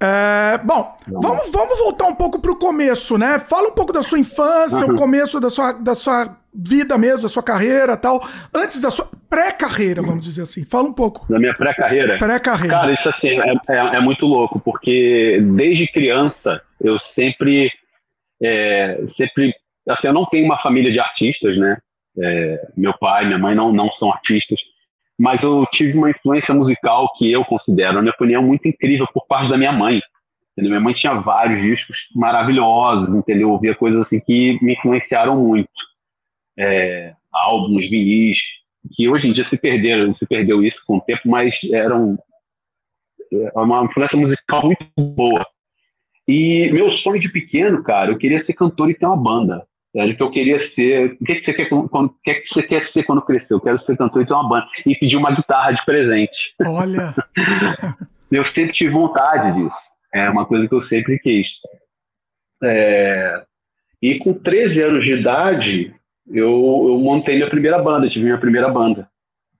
é, 0.01 0.57
bom, 0.63 0.95
vamos, 1.07 1.51
vamos 1.51 1.77
voltar 1.77 2.05
um 2.05 2.15
pouco 2.15 2.39
pro 2.39 2.55
começo, 2.55 3.17
né? 3.17 3.37
Fala 3.37 3.67
um 3.67 3.73
pouco 3.73 3.91
da 3.91 4.01
sua 4.01 4.17
infância, 4.17 4.87
uhum. 4.87 4.93
o 4.93 4.97
começo 4.97 5.41
da 5.41 5.49
sua, 5.49 5.73
da 5.73 5.93
sua 5.93 6.37
vida 6.53 6.97
mesmo, 6.97 7.23
da 7.23 7.27
sua 7.27 7.43
carreira 7.43 7.97
tal. 7.97 8.21
Antes 8.55 8.79
da 8.79 8.89
sua 8.89 9.09
pré-carreira, 9.29 10.01
vamos 10.01 10.23
dizer 10.23 10.43
assim. 10.43 10.63
Fala 10.63 10.87
um 10.87 10.93
pouco. 10.93 11.29
Da 11.29 11.37
minha 11.37 11.53
pré-carreira? 11.53 12.17
Pré-carreira. 12.17 12.75
Cara, 12.75 12.93
isso 12.93 13.09
assim, 13.09 13.41
é, 13.41 13.53
é, 13.67 13.77
é, 13.97 13.99
muito 13.99 14.25
louco, 14.25 14.57
porque 14.61 15.41
desde 15.41 15.91
criança 15.91 16.61
eu 16.79 16.97
sempre. 16.97 17.69
É, 18.41 19.01
sempre. 19.09 19.53
Assim, 19.89 20.07
eu 20.07 20.13
não 20.13 20.25
tenho 20.27 20.45
uma 20.45 20.61
família 20.61 20.91
de 20.91 20.99
artistas, 20.99 21.57
né? 21.57 21.77
É, 22.17 22.67
meu 22.77 22.93
pai, 22.97 23.25
minha 23.25 23.37
mãe 23.37 23.53
não, 23.53 23.73
não 23.73 23.91
são 23.91 24.11
artistas 24.11 24.59
mas 25.19 25.43
eu 25.43 25.65
tive 25.69 25.97
uma 25.97 26.09
influência 26.09 26.53
musical 26.53 27.11
que 27.17 27.29
eu 27.29 27.43
considero, 27.43 27.95
na 27.95 28.01
minha 28.01 28.13
opinião, 28.13 28.41
muito 28.41 28.65
incrível 28.69 29.05
por 29.13 29.27
parte 29.27 29.49
da 29.49 29.57
minha 29.57 29.73
mãe. 29.73 30.01
Entendeu? 30.53 30.71
Minha 30.71 30.79
mãe 30.79 30.93
tinha 30.93 31.13
vários 31.15 31.61
discos 31.61 32.07
maravilhosos, 32.15 33.13
entendeu? 33.13 33.49
Eu 33.49 33.51
ouvia 33.51 33.75
coisas 33.75 33.99
assim 33.99 34.21
que 34.21 34.57
me 34.63 34.73
influenciaram 34.73 35.35
muito. 35.35 35.69
É, 36.57 37.13
álbuns, 37.33 37.89
vinis, 37.89 38.39
que 38.93 39.09
hoje 39.09 39.27
em 39.27 39.33
dia 39.33 39.43
se 39.43 39.57
perderam, 39.57 40.13
se 40.13 40.25
perdeu 40.25 40.63
isso 40.63 40.81
com 40.85 40.97
o 40.97 41.01
tempo, 41.01 41.21
mas 41.25 41.59
eram 41.71 42.17
é, 43.31 43.51
uma 43.59 43.83
influência 43.83 44.17
musical 44.17 44.65
muito 44.65 44.85
boa. 44.97 45.45
E 46.25 46.71
meu 46.71 46.91
sonho 46.91 47.19
de 47.19 47.29
pequeno, 47.29 47.83
cara, 47.83 48.11
eu 48.11 48.17
queria 48.17 48.39
ser 48.39 48.53
cantor 48.53 48.89
e 48.89 48.93
ter 48.93 49.05
uma 49.05 49.17
banda. 49.17 49.67
Era 49.95 50.11
o 50.11 50.15
que 50.15 50.23
eu 50.23 50.29
queria 50.29 50.59
ser. 50.59 51.17
O 51.19 51.25
que, 51.25 51.35
que, 51.35 51.43
você 51.43 51.53
quer, 51.53 51.65
quando, 51.67 52.15
que, 52.23 52.33
que 52.35 52.53
você 52.53 52.61
quer 52.61 52.83
ser 52.83 53.03
quando 53.03 53.21
crescer? 53.21 53.53
Eu 53.53 53.61
quero 53.61 53.79
ser 53.79 53.97
cantor 53.97 54.21
e 54.21 54.25
ter 54.25 54.33
uma 54.33 54.47
banda. 54.47 54.67
E 54.85 54.95
pedir 54.95 55.17
uma 55.17 55.31
guitarra 55.31 55.71
de 55.71 55.83
presente. 55.83 56.53
Olha! 56.65 57.15
eu 58.31 58.45
sempre 58.45 58.73
tive 58.73 58.91
vontade 58.91 59.53
disso. 59.53 59.79
É 60.13 60.29
uma 60.29 60.45
coisa 60.45 60.67
que 60.67 60.75
eu 60.75 60.83
sempre 60.83 61.17
quis. 61.19 61.49
É... 62.63 63.43
E 64.01 64.19
com 64.19 64.33
13 64.33 64.83
anos 64.83 65.03
de 65.03 65.11
idade, 65.11 65.93
eu, 66.27 66.85
eu 66.87 66.99
montei 66.99 67.35
minha 67.35 67.49
primeira 67.49 67.79
banda, 67.81 68.07
tive 68.07 68.25
minha 68.25 68.37
primeira 68.37 68.69
banda. 68.69 69.09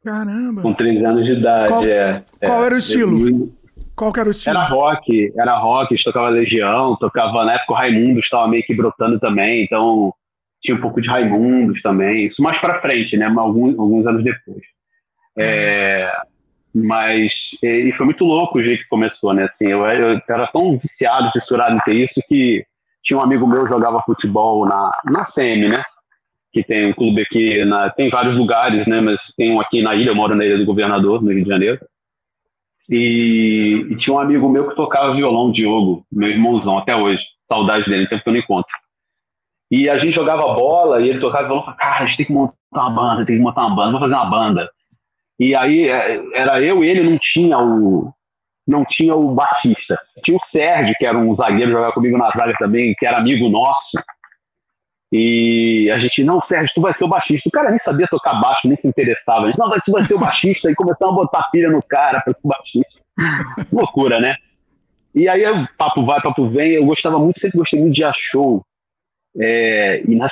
Caramba! 0.03 0.62
Com 0.62 0.74
13 0.74 1.05
anos 1.05 1.25
de 1.25 1.33
idade, 1.33 1.69
qual, 1.69 1.86
é. 1.86 2.24
Qual 2.45 2.63
é, 2.63 2.65
era 2.67 2.75
o 2.75 2.77
estilo? 2.77 3.29
Eu, 3.29 3.53
qual 3.95 4.13
era 4.15 4.29
o 4.29 4.31
estilo? 4.31 4.57
Era 4.57 4.67
rock, 4.67 5.33
era 5.38 5.57
rock, 5.57 6.03
tocava 6.03 6.29
Legião, 6.29 6.95
tocava 6.95 7.43
na 7.43 7.55
época 7.55 7.74
o 7.74 7.75
Raimundo 7.75 8.19
estava 8.19 8.48
meio 8.48 8.63
que 8.63 8.74
brotando 8.74 9.19
também, 9.19 9.63
então 9.63 10.13
tinha 10.62 10.75
um 10.75 10.82
pouco 10.82 11.01
de 11.01 11.08
Raimundos 11.08 11.82
também, 11.82 12.25
isso 12.25 12.42
mais 12.42 12.60
para 12.60 12.82
frente, 12.82 13.16
né? 13.18 13.25
Alguns, 13.25 13.78
alguns 13.78 14.06
anos 14.06 14.24
depois. 14.24 14.62
É, 15.38 16.12
mas 16.74 17.34
e 17.63 17.92
foi 17.94 18.06
muito 18.06 18.25
louco 18.25 18.60
o 18.60 18.63
jeito 18.63 18.84
que 18.84 18.89
começou, 18.89 19.34
né? 19.34 19.44
Assim, 19.46 19.68
eu, 19.68 19.86
eu 19.86 20.22
era 20.30 20.48
tão 20.48 20.78
viciado, 20.78 21.32
fissurado 21.32 21.75
em 21.75 21.80
ter 21.80 21.96
isso 21.96 22.22
que 22.28 22.66
tinha 23.04 23.18
um 23.18 23.24
amigo 23.24 23.48
meu 23.48 23.63
que 23.63 23.70
jogava 23.70 24.04
futebol 24.06 24.66
na, 24.66 24.92
na 25.06 25.24
CM, 25.25 25.70
né? 25.70 25.82
Que 26.51 26.63
tem 26.63 26.88
um 26.88 26.94
clube 26.94 27.22
aqui, 27.22 27.63
na, 27.66 27.89
tem 27.89 28.10
vários 28.10 28.36
lugares, 28.36 28.86
né? 28.88 29.01
Mas 29.01 29.34
tem 29.38 29.51
um 29.51 29.62
aqui 29.62 29.82
na 29.82 29.96
ilha, 29.96 30.10
eu 30.10 30.16
moro 30.16 30.36
na 30.36 30.46
Ilha 30.46 30.58
do 30.58 30.66
Governador, 30.66 31.22
no 31.22 31.32
Rio 31.32 31.44
de 31.44 31.50
Janeiro. 31.50 31.80
E, 32.89 33.88
e 33.92 33.96
tinha 33.96 34.16
um 34.16 34.20
amigo 34.20 34.50
meu 34.50 34.68
que 34.68 34.75
tocava 34.75 35.16
violão, 35.16 35.51
Diogo, 35.51 36.06
meu 36.12 36.30
irmãozão, 36.30 36.78
até 36.78 36.96
hoje. 36.96 37.24
Saudade 37.48 37.86
dele, 37.86 38.08
tempo 38.08 38.24
que 38.24 38.30
eu 38.30 38.34
não 38.34 38.39
encontro. 38.39 38.75
E 39.72 39.90
a 39.90 40.00
gente 40.00 40.14
jogava 40.14 40.54
bola 40.54 41.02
e 41.02 41.10
ele 41.10 41.20
tocava 41.20 41.46
e 41.46 41.48
falava, 41.48 41.74
cara, 41.74 42.04
a 42.04 42.06
gente 42.06 42.18
tem 42.18 42.26
que 42.26 42.34
montar 42.34 42.52
uma 42.74 42.90
banda, 42.90 43.26
tem 43.26 43.38
que 43.38 43.42
montar 43.42 43.68
uma 43.68 43.76
banda, 43.76 43.92
vamos 43.92 44.10
fazer 44.10 44.16
uma 44.16 44.30
banda. 44.30 44.70
E 45.40 45.56
aí 45.56 45.88
é, 45.88 46.22
era 46.34 46.62
eu 46.62 46.84
e 46.84 46.90
ele, 46.90 47.10
não 47.10 47.18
tinha 47.18 47.58
o 47.58 48.12
não 48.68 48.86
tinha 48.86 49.16
o 49.16 49.34
Batista. 49.34 50.00
Tinha 50.24 50.38
o 50.38 50.46
Sérgio, 50.46 50.94
que 51.00 51.06
era 51.06 51.18
um 51.18 51.36
zagueiro, 51.36 51.72
jogava 51.72 51.92
comigo 51.92 52.18
na 52.18 52.30
zaga 52.30 52.54
também, 52.60 52.94
que 52.98 53.08
era 53.08 53.18
amigo 53.18 53.50
nosso. 53.50 53.98
E 55.12 55.90
a 55.90 55.98
gente, 55.98 56.24
não, 56.24 56.40
Sérgio, 56.42 56.72
tu 56.76 56.82
vai 56.82 56.94
ser 56.96 57.04
o 57.04 57.08
baixista. 57.08 57.50
O 57.50 57.52
cara 57.52 57.72
nem 57.72 57.80
sabia 57.80 58.08
tocar 58.08 58.40
baixo, 58.40 58.68
nem 58.68 58.78
se 58.78 58.88
interessava. 58.88 59.46
A 59.46 59.48
gente, 59.48 59.58
não, 59.58 59.72
tu 59.84 59.92
vai 59.92 60.04
ser 60.04 60.14
o 60.14 60.20
baixista. 60.20 60.70
E 60.70 60.76
começamos 60.76 61.14
a 61.14 61.16
botar 61.16 61.50
pilha 61.52 61.72
no 61.72 61.82
cara 61.82 62.22
pra 62.22 62.32
ser 62.32 62.46
o 62.46 62.50
baixista. 62.50 63.02
Loucura, 63.74 64.20
né? 64.20 64.36
E 65.16 65.28
aí, 65.28 65.42
papo 65.76 66.06
vai, 66.06 66.22
papo 66.22 66.48
vem. 66.48 66.74
Eu 66.74 66.86
gostava 66.86 67.18
muito, 67.18 67.40
sempre 67.40 67.58
gostei 67.58 67.80
muito 67.80 67.96
de 67.96 68.04
show. 68.14 68.64
É, 69.39 70.03
e, 70.05 70.15
na, 70.15 70.27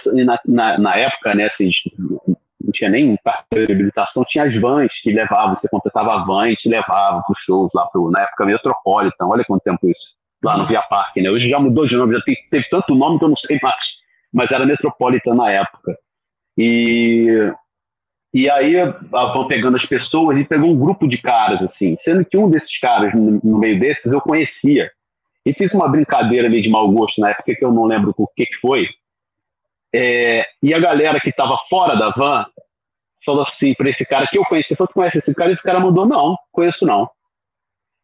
na, 0.46 0.78
na, 0.78 0.98
época, 0.98 1.34
né, 1.34 1.46
assim, 1.46 1.70
não 1.98 2.72
tinha 2.74 2.90
nem 2.90 3.16
carteira 3.24 3.68
de 3.68 3.74
habilitação, 3.74 4.26
tinha 4.28 4.44
as 4.44 4.56
vans 4.56 5.00
que 5.02 5.12
levavam, 5.12 5.58
você 5.58 5.70
contratava 5.70 6.14
a 6.14 6.26
van 6.26 6.50
e 6.50 6.56
te 6.56 6.68
levava 6.68 7.22
para 7.22 7.32
os 7.32 7.40
shows 7.40 7.72
lá, 7.74 7.86
pro, 7.86 8.12
na 8.12 8.22
época 8.22 8.46
Metropolitan, 8.46 9.26
olha 9.26 9.46
quanto 9.46 9.64
tempo 9.64 9.88
isso, 9.88 10.16
lá 10.44 10.58
no 10.58 10.66
Via 10.66 10.82
Parque, 10.82 11.22
né? 11.22 11.30
Hoje 11.30 11.50
já 11.50 11.58
mudou 11.58 11.88
de 11.88 11.96
nome, 11.96 12.16
já 12.16 12.22
teve, 12.22 12.38
teve 12.52 12.70
tanto 12.70 12.94
nome 12.94 13.18
que 13.18 13.24
eu 13.24 13.30
não 13.30 13.36
sei 13.38 13.58
mais, 13.64 13.86
mas 14.34 14.52
era 14.52 14.66
Metropolitan 14.66 15.36
na 15.36 15.52
época. 15.52 15.98
E, 16.58 17.50
e 18.34 18.50
aí 18.50 18.76
van 19.10 19.48
pegando 19.48 19.78
as 19.78 19.86
pessoas 19.86 20.38
e 20.38 20.44
pegou 20.44 20.70
um 20.72 20.78
grupo 20.78 21.08
de 21.08 21.18
caras, 21.18 21.62
assim, 21.62 21.96
sendo 22.02 22.26
que 22.26 22.38
um 22.38 22.50
desses 22.50 22.78
caras, 22.78 23.14
no, 23.14 23.40
no 23.42 23.58
meio 23.58 23.80
desses, 23.80 24.12
eu 24.12 24.20
conhecia. 24.20 24.92
E 25.48 25.54
fiz 25.54 25.74
uma 25.74 25.88
brincadeira 25.88 26.46
ali 26.46 26.62
de 26.62 26.68
mau 26.68 26.92
gosto 26.92 27.22
na 27.22 27.30
época 27.30 27.56
que 27.56 27.64
eu 27.64 27.72
não 27.72 27.86
lembro 27.86 28.14
o 28.18 28.28
que, 28.28 28.46
foi, 28.60 28.86
é, 29.96 30.46
e 30.62 30.74
a 30.74 30.80
galera 30.80 31.22
que 31.22 31.30
estava 31.30 31.58
fora 31.70 31.96
da 31.96 32.10
van 32.10 32.46
falou 33.26 33.44
assim 33.44 33.74
para 33.74 33.90
esse 33.90 34.06
cara 34.06 34.28
que 34.28 34.38
eu 34.38 34.44
conheci, 34.44 34.76
falou, 34.76 34.90
tu 34.90 34.96
conhece 34.96 35.20
esse 35.20 35.34
cara? 35.34 35.50
E 35.50 35.54
esse 35.54 35.64
cara 35.64 35.80
mandou, 35.80 36.06
não, 36.06 36.36
conheço 36.52 36.86
não. 36.86 37.10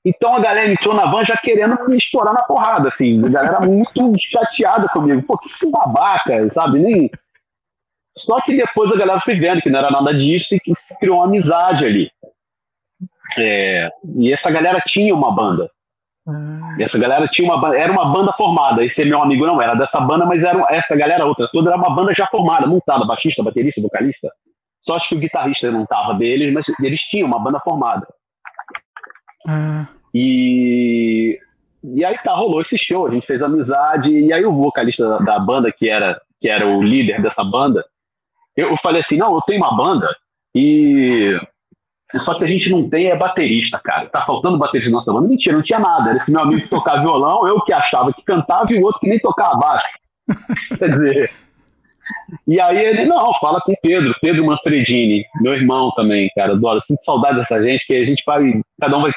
Então 0.05 0.33
a 0.33 0.39
galera 0.39 0.71
entrou 0.71 0.95
na 0.95 1.05
van 1.12 1.25
já 1.25 1.35
querendo 1.35 1.77
me 1.85 1.97
estourar 1.97 2.33
na 2.33 2.43
porrada, 2.43 2.88
assim, 2.88 3.21
a 3.25 3.29
galera 3.29 3.59
muito 3.59 4.13
chateada 4.17 4.88
comigo. 4.88 5.21
Pô, 5.23 5.38
que 5.38 5.69
babaca, 5.69 6.50
sabe? 6.53 6.79
Nem... 6.79 7.12
Só 8.17 8.39
que 8.39 8.55
depois 8.55 8.89
a 8.89 8.95
galera 8.95 9.19
foi 9.19 9.35
vendo 9.35 9.62
que 9.62 9.69
não 9.69 9.79
era 9.79 9.91
nada 9.91 10.13
disso 10.13 10.55
e 10.55 10.62
que 10.62 10.73
se 10.73 10.97
criou 10.97 11.17
uma 11.17 11.25
amizade 11.25 11.85
ali. 11.85 12.09
É, 13.38 13.89
e 14.15 14.31
essa 14.31 14.50
galera 14.50 14.79
tinha 14.88 15.13
uma 15.13 15.35
banda. 15.35 15.69
Ah. 16.27 16.75
E 16.80 16.84
essa 16.84 16.98
galera 16.98 17.27
tinha 17.27 17.53
uma 17.53 17.75
era 17.75 17.92
uma 17.92 18.13
banda 18.13 18.34
formada. 18.34 18.84
Esse 18.84 19.03
meu 19.06 19.22
amigo 19.22 19.46
não 19.46 19.62
era 19.62 19.74
dessa 19.74 20.00
banda, 20.00 20.25
mas 20.25 20.39
era 20.39 20.65
essa 20.70 20.96
galera 20.96 21.25
outra 21.25 21.50
toda 21.51 21.70
era 21.70 21.77
uma 21.77 21.94
banda 21.96 22.13
já 22.15 22.27
formada, 22.27 22.68
montada, 22.68 23.06
baixista, 23.06 23.44
baterista, 23.44 23.82
vocalista. 23.82 24.32
Só 24.82 24.96
acho 24.96 25.10
que 25.10 25.15
o 25.15 25.20
guitarrista 25.20 25.72
não 25.72 25.86
tava 25.86 26.13
deles, 26.13 26.53
mas 26.53 26.65
eles 26.82 27.01
tinham 27.03 27.27
uma 27.27 27.39
banda 27.39 27.60
formada. 27.60 28.08
Ah. 29.48 29.88
E 30.13 31.39
e 31.84 32.06
aí 32.06 32.18
tá, 32.24 32.34
rolou 32.34 32.62
esse 32.62 32.77
show, 32.77 33.06
a 33.06 33.12
gente 33.12 33.27
fez 33.27 33.42
amizade, 33.42 34.10
e 34.10 34.32
aí 34.32 34.46
o 34.46 34.53
vocalista 34.53 35.08
da, 35.08 35.18
da 35.18 35.39
banda, 35.39 35.70
que 35.70 35.89
era, 35.89 36.20
que 36.39 36.48
era 36.48 36.65
o 36.65 36.82
líder 36.82 37.22
dessa 37.22 37.44
banda, 37.44 37.84
eu, 38.56 38.70
eu 38.70 38.77
falei 38.77 39.01
assim, 39.01 39.18
não, 39.18 39.36
eu 39.36 39.42
tenho 39.42 39.62
uma 39.62 39.75
banda, 39.75 40.08
e 40.56 41.38
só 42.20 42.38
que 42.38 42.43
a 42.43 42.48
gente 42.48 42.70
não 42.70 42.89
tem 42.89 43.08
é 43.08 43.15
baterista, 43.15 43.79
cara. 43.84 44.08
Tá 44.08 44.25
faltando 44.25 44.58
baterista 44.58 44.89
na 44.89 44.98
nossa 44.98 45.12
banda. 45.12 45.27
Mentira, 45.27 45.55
não 45.55 45.63
tinha 45.63 45.79
nada. 45.79 46.12
Era 46.12 46.20
esse 46.20 46.32
meu 46.32 46.41
amigo 46.41 46.62
que 46.62 46.70
tocava 46.70 47.01
violão, 47.01 47.48
eu 47.48 47.60
que 47.62 47.74
achava 47.74 48.13
que 48.13 48.24
cantava 48.24 48.65
e 48.72 48.75
o 48.77 48.84
outro 48.84 49.00
que 49.00 49.10
nem 49.10 49.20
tocava 49.20 49.58
baixo. 49.58 49.88
Quer 50.77 50.91
dizer. 50.91 51.32
E 52.48 52.60
aí 52.60 52.77
ele, 52.77 53.05
não, 53.05 53.34
fala 53.36 53.60
com 53.62 53.72
o 53.72 53.77
Pedro, 53.82 54.13
Pedro 54.22 54.46
Manfredini, 54.46 55.25
meu 55.41 55.53
irmão 55.53 55.91
também, 55.96 56.29
cara. 56.36 56.53
Adoro. 56.53 56.79
Sinto 56.82 57.03
saudade 57.03 57.38
dessa 57.38 57.62
gente, 57.62 57.86
que 57.86 57.96
a 57.96 58.05
gente 58.05 58.24
vai. 58.25 58.62
Cada 58.79 58.98
um 58.98 59.01
vai 59.01 59.12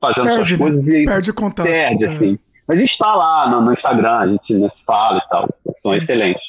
fazendo 0.00 0.26
perde, 0.26 0.36
suas 0.36 0.50
né? 0.50 0.56
coisas 0.58 0.88
e. 0.88 1.04
Perde 1.04 1.32
contato. 1.32 1.66
Perde, 1.66 2.04
é. 2.04 2.08
assim. 2.08 2.38
Mas 2.66 2.76
a 2.76 2.80
gente 2.80 2.98
tá 2.98 3.14
lá 3.14 3.50
no, 3.50 3.60
no 3.62 3.72
Instagram, 3.72 4.16
a 4.16 4.28
gente 4.28 4.54
né, 4.54 4.68
se 4.68 4.82
fala 4.84 5.18
e 5.18 5.28
tal. 5.28 5.48
São 5.76 5.94
excelentes. 5.94 6.42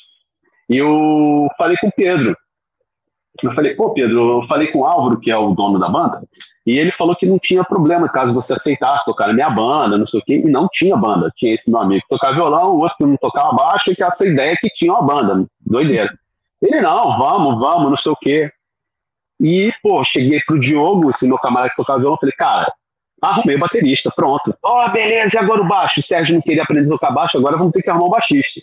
E 0.69 0.77
eu 0.77 1.47
falei 1.57 1.75
com 1.77 1.87
o 1.87 1.91
Pedro. 1.91 2.37
Eu 3.43 3.53
falei, 3.53 3.73
pô, 3.75 3.91
Pedro, 3.91 4.41
eu 4.41 4.47
falei 4.47 4.67
com 4.67 4.79
o 4.79 4.85
Álvaro, 4.85 5.19
que 5.19 5.31
é 5.31 5.37
o 5.37 5.53
dono 5.53 5.79
da 5.79 5.89
banda, 5.89 6.21
e 6.65 6.77
ele 6.77 6.91
falou 6.91 7.15
que 7.15 7.25
não 7.25 7.39
tinha 7.39 7.63
problema 7.63 8.07
caso 8.07 8.33
você 8.33 8.53
aceitasse 8.53 9.03
tocar 9.05 9.27
na 9.27 9.33
minha 9.33 9.49
banda, 9.49 9.97
não 9.97 10.05
sei 10.05 10.19
o 10.19 10.23
quê, 10.23 10.35
e 10.35 10.49
não 10.49 10.67
tinha 10.71 10.95
banda. 10.95 11.31
Tinha 11.35 11.55
esse 11.55 11.69
meu 11.69 11.79
amigo 11.79 12.01
que 12.01 12.09
tocava 12.09 12.35
violão, 12.35 12.75
o 12.75 12.81
outro 12.81 12.97
que 12.97 13.05
não 13.05 13.17
tocava 13.17 13.51
baixo, 13.53 13.91
e 13.91 13.95
que 13.95 14.03
essa 14.03 14.25
ideia 14.25 14.55
que 14.59 14.69
tinha 14.69 14.93
uma 14.93 15.01
banda, 15.01 15.45
doideira. 15.59 16.13
Ele, 16.61 16.79
não, 16.79 17.17
vamos, 17.17 17.59
vamos, 17.59 17.89
não 17.89 17.97
sei 17.97 18.11
o 18.11 18.15
quê. 18.15 18.51
E, 19.39 19.73
pô, 19.81 20.03
cheguei 20.03 20.39
pro 20.45 20.59
Diogo, 20.59 21.09
esse 21.09 21.25
meu 21.25 21.37
camarada 21.39 21.71
que 21.71 21.75
tocava 21.75 21.99
violão, 21.99 22.17
falei, 22.19 22.35
cara, 22.35 22.71
arrumei 23.19 23.57
baterista, 23.57 24.11
pronto. 24.15 24.55
Ó, 24.63 24.85
oh, 24.85 24.89
beleza, 24.89 25.35
e 25.35 25.39
agora 25.39 25.61
o 25.61 25.67
baixo? 25.67 25.99
O 25.99 26.03
Sérgio 26.03 26.35
não 26.35 26.41
queria 26.41 26.61
aprender 26.61 26.87
a 26.87 26.91
tocar 26.91 27.11
baixo, 27.11 27.37
agora 27.37 27.57
vamos 27.57 27.73
ter 27.73 27.81
que 27.81 27.89
arrumar 27.89 28.05
um 28.05 28.11
baixista. 28.11 28.61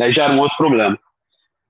Aí 0.00 0.12
já 0.12 0.24
era 0.24 0.32
um 0.32 0.40
outro 0.40 0.56
problema. 0.56 0.98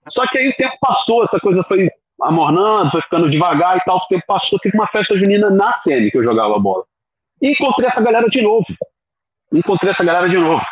Só 0.09 0.27
que 0.27 0.39
aí 0.39 0.49
o 0.49 0.57
tempo 0.57 0.77
passou, 0.81 1.25
essa 1.25 1.39
coisa 1.39 1.63
foi 1.65 1.91
amornando, 2.23 2.91
foi 2.91 3.03
ficando 3.03 3.31
devagar 3.31 3.77
e 3.77 3.81
tal. 3.81 3.97
O 3.97 4.07
tempo 4.09 4.25
passou, 4.27 4.59
teve 4.59 4.77
uma 4.77 4.87
festa 4.87 5.17
junina 5.17 5.51
na 5.51 5.73
CM 5.81 6.11
que 6.11 6.19
eu 6.19 6.25
jogava 6.25 6.59
bola. 6.59 6.85
E 7.41 7.51
encontrei 7.51 7.89
essa 7.89 8.01
galera 8.01 8.29
de 8.29 8.43
novo. 8.43 8.67
Encontrei 9.53 9.91
essa 9.91 10.05
galera 10.05 10.29
de 10.29 10.39
novo. 10.39 10.65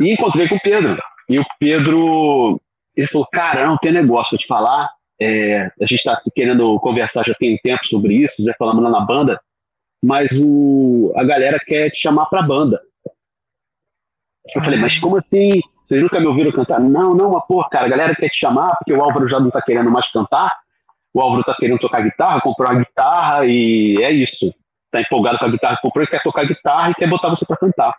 E 0.00 0.12
encontrei 0.12 0.48
com 0.48 0.56
o 0.56 0.60
Pedro. 0.60 0.98
E 1.28 1.38
o 1.38 1.44
Pedro, 1.58 2.60
ele 2.96 3.06
falou, 3.06 3.26
cara, 3.32 3.66
não 3.66 3.76
tem 3.76 3.92
negócio 3.92 4.30
pra 4.30 4.38
te 4.38 4.46
falar. 4.46 4.90
É, 5.20 5.66
a 5.80 5.86
gente 5.86 5.94
está 5.94 6.20
querendo 6.34 6.78
conversar 6.80 7.24
já 7.24 7.34
tem 7.34 7.56
tempo 7.58 7.86
sobre 7.86 8.14
isso, 8.14 8.42
já 8.42 8.52
falamos 8.58 8.82
lá 8.82 8.90
na 8.90 9.00
banda, 9.00 9.40
mas 10.02 10.32
o, 10.32 11.12
a 11.14 11.22
galera 11.22 11.58
quer 11.64 11.88
te 11.90 12.00
chamar 12.00 12.26
pra 12.26 12.42
banda. 12.42 12.80
Eu 14.54 14.62
falei, 14.62 14.78
mas 14.78 14.98
como 14.98 15.16
assim? 15.16 15.48
Vocês 15.84 16.02
nunca 16.02 16.18
me 16.18 16.26
ouviram 16.26 16.50
cantar? 16.50 16.80
Não, 16.80 17.14
não, 17.14 17.30
mas 17.30 17.44
porra, 17.46 17.68
cara, 17.70 17.86
a 17.86 17.88
galera 17.88 18.14
quer 18.14 18.28
te 18.28 18.38
chamar 18.38 18.74
porque 18.76 18.94
o 18.94 19.02
Álvaro 19.02 19.28
já 19.28 19.38
não 19.38 19.50
tá 19.50 19.60
querendo 19.60 19.90
mais 19.90 20.10
cantar. 20.10 20.50
O 21.12 21.20
Álvaro 21.20 21.44
tá 21.44 21.54
querendo 21.58 21.78
tocar 21.78 22.02
guitarra, 22.02 22.40
comprou 22.40 22.70
uma 22.70 22.78
guitarra 22.78 23.44
e 23.44 24.02
é 24.02 24.10
isso. 24.10 24.52
Tá 24.90 25.00
empolgado 25.00 25.38
com 25.38 25.44
a 25.44 25.50
guitarra 25.50 25.78
comprou 25.82 26.04
e 26.04 26.06
quer 26.06 26.22
tocar 26.22 26.46
guitarra 26.46 26.90
e 26.90 26.94
quer 26.94 27.08
botar 27.08 27.28
você 27.28 27.44
para 27.44 27.56
cantar. 27.56 27.94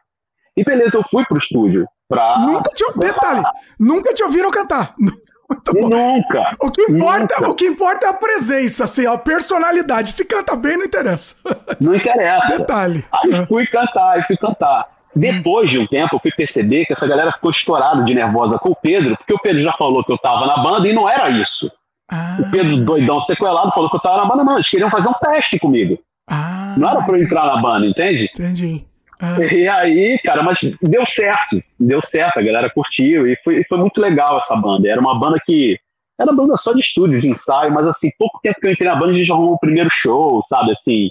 E 0.58 0.63
beleza, 0.63 0.98
eu 0.98 1.04
fui 1.04 1.24
pro 1.25 1.38
estúdio 1.38 1.88
pra. 2.08 2.39
Nunca 2.39 2.70
te, 2.72 2.86
detalhe, 2.98 3.44
nunca 3.80 4.13
te 4.13 4.24
ouviram 4.24 4.50
cantar. 4.51 4.96
Nunca. 5.74 6.56
O 6.60 6.72
que, 6.72 6.82
importa, 6.82 7.36
nunca. 7.36 7.50
o 7.51 7.54
que 7.54 7.65
importa 7.65 8.08
é 8.08 8.10
a 8.10 8.13
presença, 8.13 8.86
assim, 8.86 9.06
a 9.06 9.15
personalidade. 9.15 10.12
Se 10.12 10.25
canta 10.25 10.56
bem, 10.56 10.75
não 10.75 10.86
interessa. 10.86 11.36
Não 11.80 11.94
interessa. 11.94 12.58
Detalhe. 12.58 13.06
Aí 13.12 13.46
fui 13.46 13.68
cantar, 13.68 14.13
aí 14.13 14.24
fui 14.24 14.36
cantar. 14.38 14.88
Depois 15.15 15.69
de 15.69 15.79
um 15.79 15.88
tempo, 15.88 16.15
eu 16.15 16.19
fui 16.19 16.31
perceber 16.31 16.86
que 16.86 16.93
essa 16.93 17.07
galera 17.07 17.31
ficou 17.31 17.50
estourada 17.50 18.03
de 18.03 18.13
nervosa 18.13 18.60
com 18.60 18.72
o 18.72 18.75
Pedro, 18.75 19.15
porque 19.15 19.34
o 19.34 19.39
Pedro 19.39 19.62
já 19.62 19.72
falou 19.74 20.03
que 20.03 20.12
eu 20.12 20.17
tava 20.17 20.45
na 20.45 20.57
banda 20.57 20.88
e 20.88 20.93
não 20.93 21.10
era 21.10 21.29
isso. 21.29 21.72
Ah. 22.12 22.38
O 22.39 22.51
Pedro, 22.51 22.84
doidão, 22.84 23.24
sequelado, 23.24 23.72
falou 23.72 23.89
que 23.89 23.95
eu 23.95 24.01
tava 24.01 24.17
na 24.17 24.25
banda, 24.25 24.43
mas 24.43 24.55
eles 24.55 24.69
queriam 24.69 24.89
fazer 24.89 25.07
um 25.07 25.13
teste 25.13 25.57
comigo. 25.57 25.98
Ah. 26.29 26.75
Não 26.77 26.89
era 26.89 27.03
pra 27.03 27.17
eu 27.17 27.24
entrar 27.24 27.45
na 27.45 27.57
banda, 27.62 27.86
entende? 27.86 28.29
Entendi. 28.34 28.86
Ah. 29.22 29.41
E 29.41 29.67
aí, 29.67 30.19
cara, 30.24 30.43
mas 30.43 30.60
deu 30.81 31.05
certo, 31.05 31.63
deu 31.79 32.01
certo, 32.01 32.38
a 32.38 32.43
galera 32.43 32.69
curtiu 32.69 33.25
e 33.25 33.38
foi, 33.43 33.63
foi 33.63 33.77
muito 33.77 34.01
legal 34.01 34.38
essa 34.38 34.55
banda. 34.55 34.88
Era 34.89 35.00
uma 35.00 35.17
banda 35.17 35.38
que. 35.45 35.79
Era 36.19 36.31
banda 36.31 36.55
só 36.57 36.72
de 36.72 36.79
estúdio, 36.79 37.19
de 37.19 37.27
ensaio, 37.27 37.74
mas 37.74 37.86
assim, 37.88 38.10
pouco 38.17 38.39
tempo 38.41 38.60
que 38.62 38.67
eu 38.67 38.72
entrei 38.72 38.89
na 38.89 38.95
banda, 38.95 39.12
a 39.12 39.17
gente 39.17 39.31
arrumou 39.31 39.55
o 39.55 39.60
primeiro 39.60 39.89
show, 39.91 40.41
sabe? 40.48 40.72
Assim, 40.72 41.10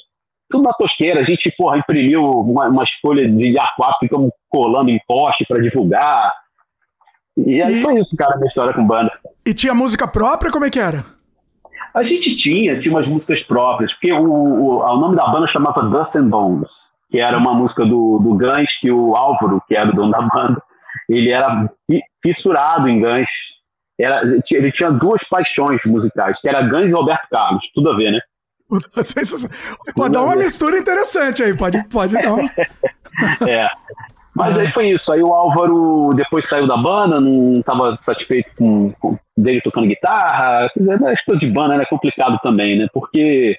tudo 0.54 0.62
na 0.62 0.72
tosqueira. 0.72 1.20
A 1.20 1.24
gente, 1.24 1.52
porra, 1.56 1.78
imprimiu 1.78 2.22
uma, 2.22 2.68
umas 2.68 2.90
folhas 3.02 3.28
de 3.36 3.54
A4, 3.54 3.98
ficamos 4.00 4.30
colando 4.48 4.90
em 4.90 5.00
poste 5.06 5.44
para 5.48 5.60
divulgar. 5.60 6.32
E 7.36 7.60
aí 7.60 7.80
e... 7.80 7.82
foi 7.82 7.94
isso, 7.94 8.14
cara, 8.16 8.34
a 8.34 8.36
minha 8.36 8.48
história 8.48 8.72
com 8.72 8.86
banda. 8.86 9.10
E 9.44 9.52
tinha 9.52 9.74
música 9.74 10.06
própria? 10.06 10.52
Como 10.52 10.64
é 10.64 10.70
que 10.70 10.78
era? 10.78 11.04
A 11.92 12.04
gente 12.04 12.36
tinha, 12.36 12.80
tinha 12.80 12.94
umas 12.94 13.06
músicas 13.06 13.42
próprias, 13.42 13.92
porque 13.92 14.12
o, 14.12 14.24
o, 14.24 14.78
o 14.78 14.96
nome 14.96 15.16
da 15.16 15.26
banda 15.26 15.46
chamava 15.46 15.82
Dust 15.82 16.16
and 16.16 16.28
Bones, 16.28 16.70
que 17.10 17.20
era 17.20 17.36
uma 17.36 17.54
música 17.54 17.84
do, 17.84 18.18
do 18.18 18.34
Gans, 18.34 18.78
que 18.80 18.90
o 18.90 19.14
Álvaro, 19.14 19.62
que 19.66 19.76
era 19.76 19.90
o 19.90 19.94
dono 19.94 20.10
da 20.10 20.22
banda, 20.22 20.62
ele 21.08 21.30
era 21.30 21.68
fissurado 22.22 22.88
em 22.88 23.00
Gans. 23.00 23.28
Era, 23.98 24.22
ele 24.24 24.72
tinha 24.72 24.90
duas 24.90 25.22
paixões 25.28 25.80
musicais, 25.86 26.40
que 26.40 26.48
era 26.48 26.62
Gans 26.62 26.90
e 26.90 26.94
Roberto 26.94 27.28
Carlos, 27.30 27.70
tudo 27.72 27.90
a 27.90 27.96
ver, 27.96 28.10
né? 28.10 28.20
Pode 29.96 30.12
dar 30.12 30.22
uma 30.22 30.36
mistura 30.36 30.78
interessante 30.78 31.42
aí, 31.42 31.56
pode, 31.56 31.82
pode 31.88 32.14
dar 32.14 32.32
uma... 32.32 32.50
é. 33.48 33.68
Mas 34.34 34.58
aí 34.58 34.66
foi 34.68 34.88
isso. 34.88 35.12
Aí 35.12 35.22
o 35.22 35.32
Álvaro 35.32 36.12
depois 36.14 36.48
saiu 36.48 36.66
da 36.66 36.76
banda, 36.76 37.20
não 37.20 37.60
estava 37.60 37.96
satisfeito 38.02 38.50
com, 38.56 38.90
com, 38.98 39.16
dele 39.36 39.60
tocando 39.60 39.86
guitarra. 39.86 40.68
Quer 40.74 40.80
dizer, 40.80 41.06
as 41.06 41.22
coisas 41.22 41.40
de 41.40 41.52
banda 41.52 41.80
é 41.80 41.86
complicado 41.86 42.38
também, 42.42 42.76
né? 42.76 42.88
Porque 42.92 43.56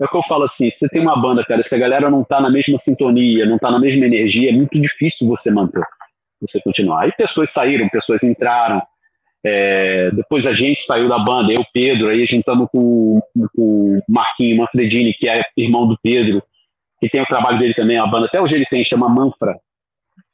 é 0.00 0.04
o 0.04 0.08
que 0.08 0.16
eu 0.16 0.22
falo 0.24 0.44
assim: 0.44 0.70
você 0.70 0.88
tem 0.88 1.00
uma 1.00 1.20
banda, 1.20 1.44
cara, 1.44 1.62
se 1.62 1.74
a 1.74 1.78
galera 1.78 2.10
não 2.10 2.24
tá 2.24 2.40
na 2.40 2.50
mesma 2.50 2.76
sintonia, 2.78 3.46
não 3.46 3.58
tá 3.58 3.70
na 3.70 3.78
mesma 3.78 4.04
energia, 4.04 4.50
é 4.50 4.52
muito 4.52 4.80
difícil 4.80 5.28
você 5.28 5.50
manter, 5.50 5.82
você 6.40 6.60
continuar. 6.60 7.04
Aí 7.04 7.12
pessoas 7.12 7.52
saíram, 7.52 7.88
pessoas 7.88 8.22
entraram. 8.24 8.82
É, 9.48 10.10
depois 10.10 10.44
a 10.44 10.52
gente 10.52 10.82
saiu 10.82 11.08
da 11.08 11.20
banda, 11.20 11.52
eu, 11.52 11.64
Pedro, 11.72 12.08
aí 12.08 12.26
juntamos 12.26 12.68
com, 12.72 13.20
com 13.54 13.96
o 13.96 14.02
Marquinho 14.08 14.56
Manfredini, 14.56 15.14
que 15.14 15.28
é 15.28 15.40
irmão 15.56 15.86
do 15.86 15.96
Pedro, 16.02 16.42
que 17.00 17.08
tem 17.08 17.22
o 17.22 17.26
trabalho 17.26 17.56
dele 17.56 17.72
também, 17.72 17.96
a 17.96 18.06
banda 18.08 18.26
até 18.26 18.40
hoje 18.40 18.56
ele 18.56 18.66
tem, 18.66 18.82
chama 18.82 19.08
Manfra. 19.08 19.56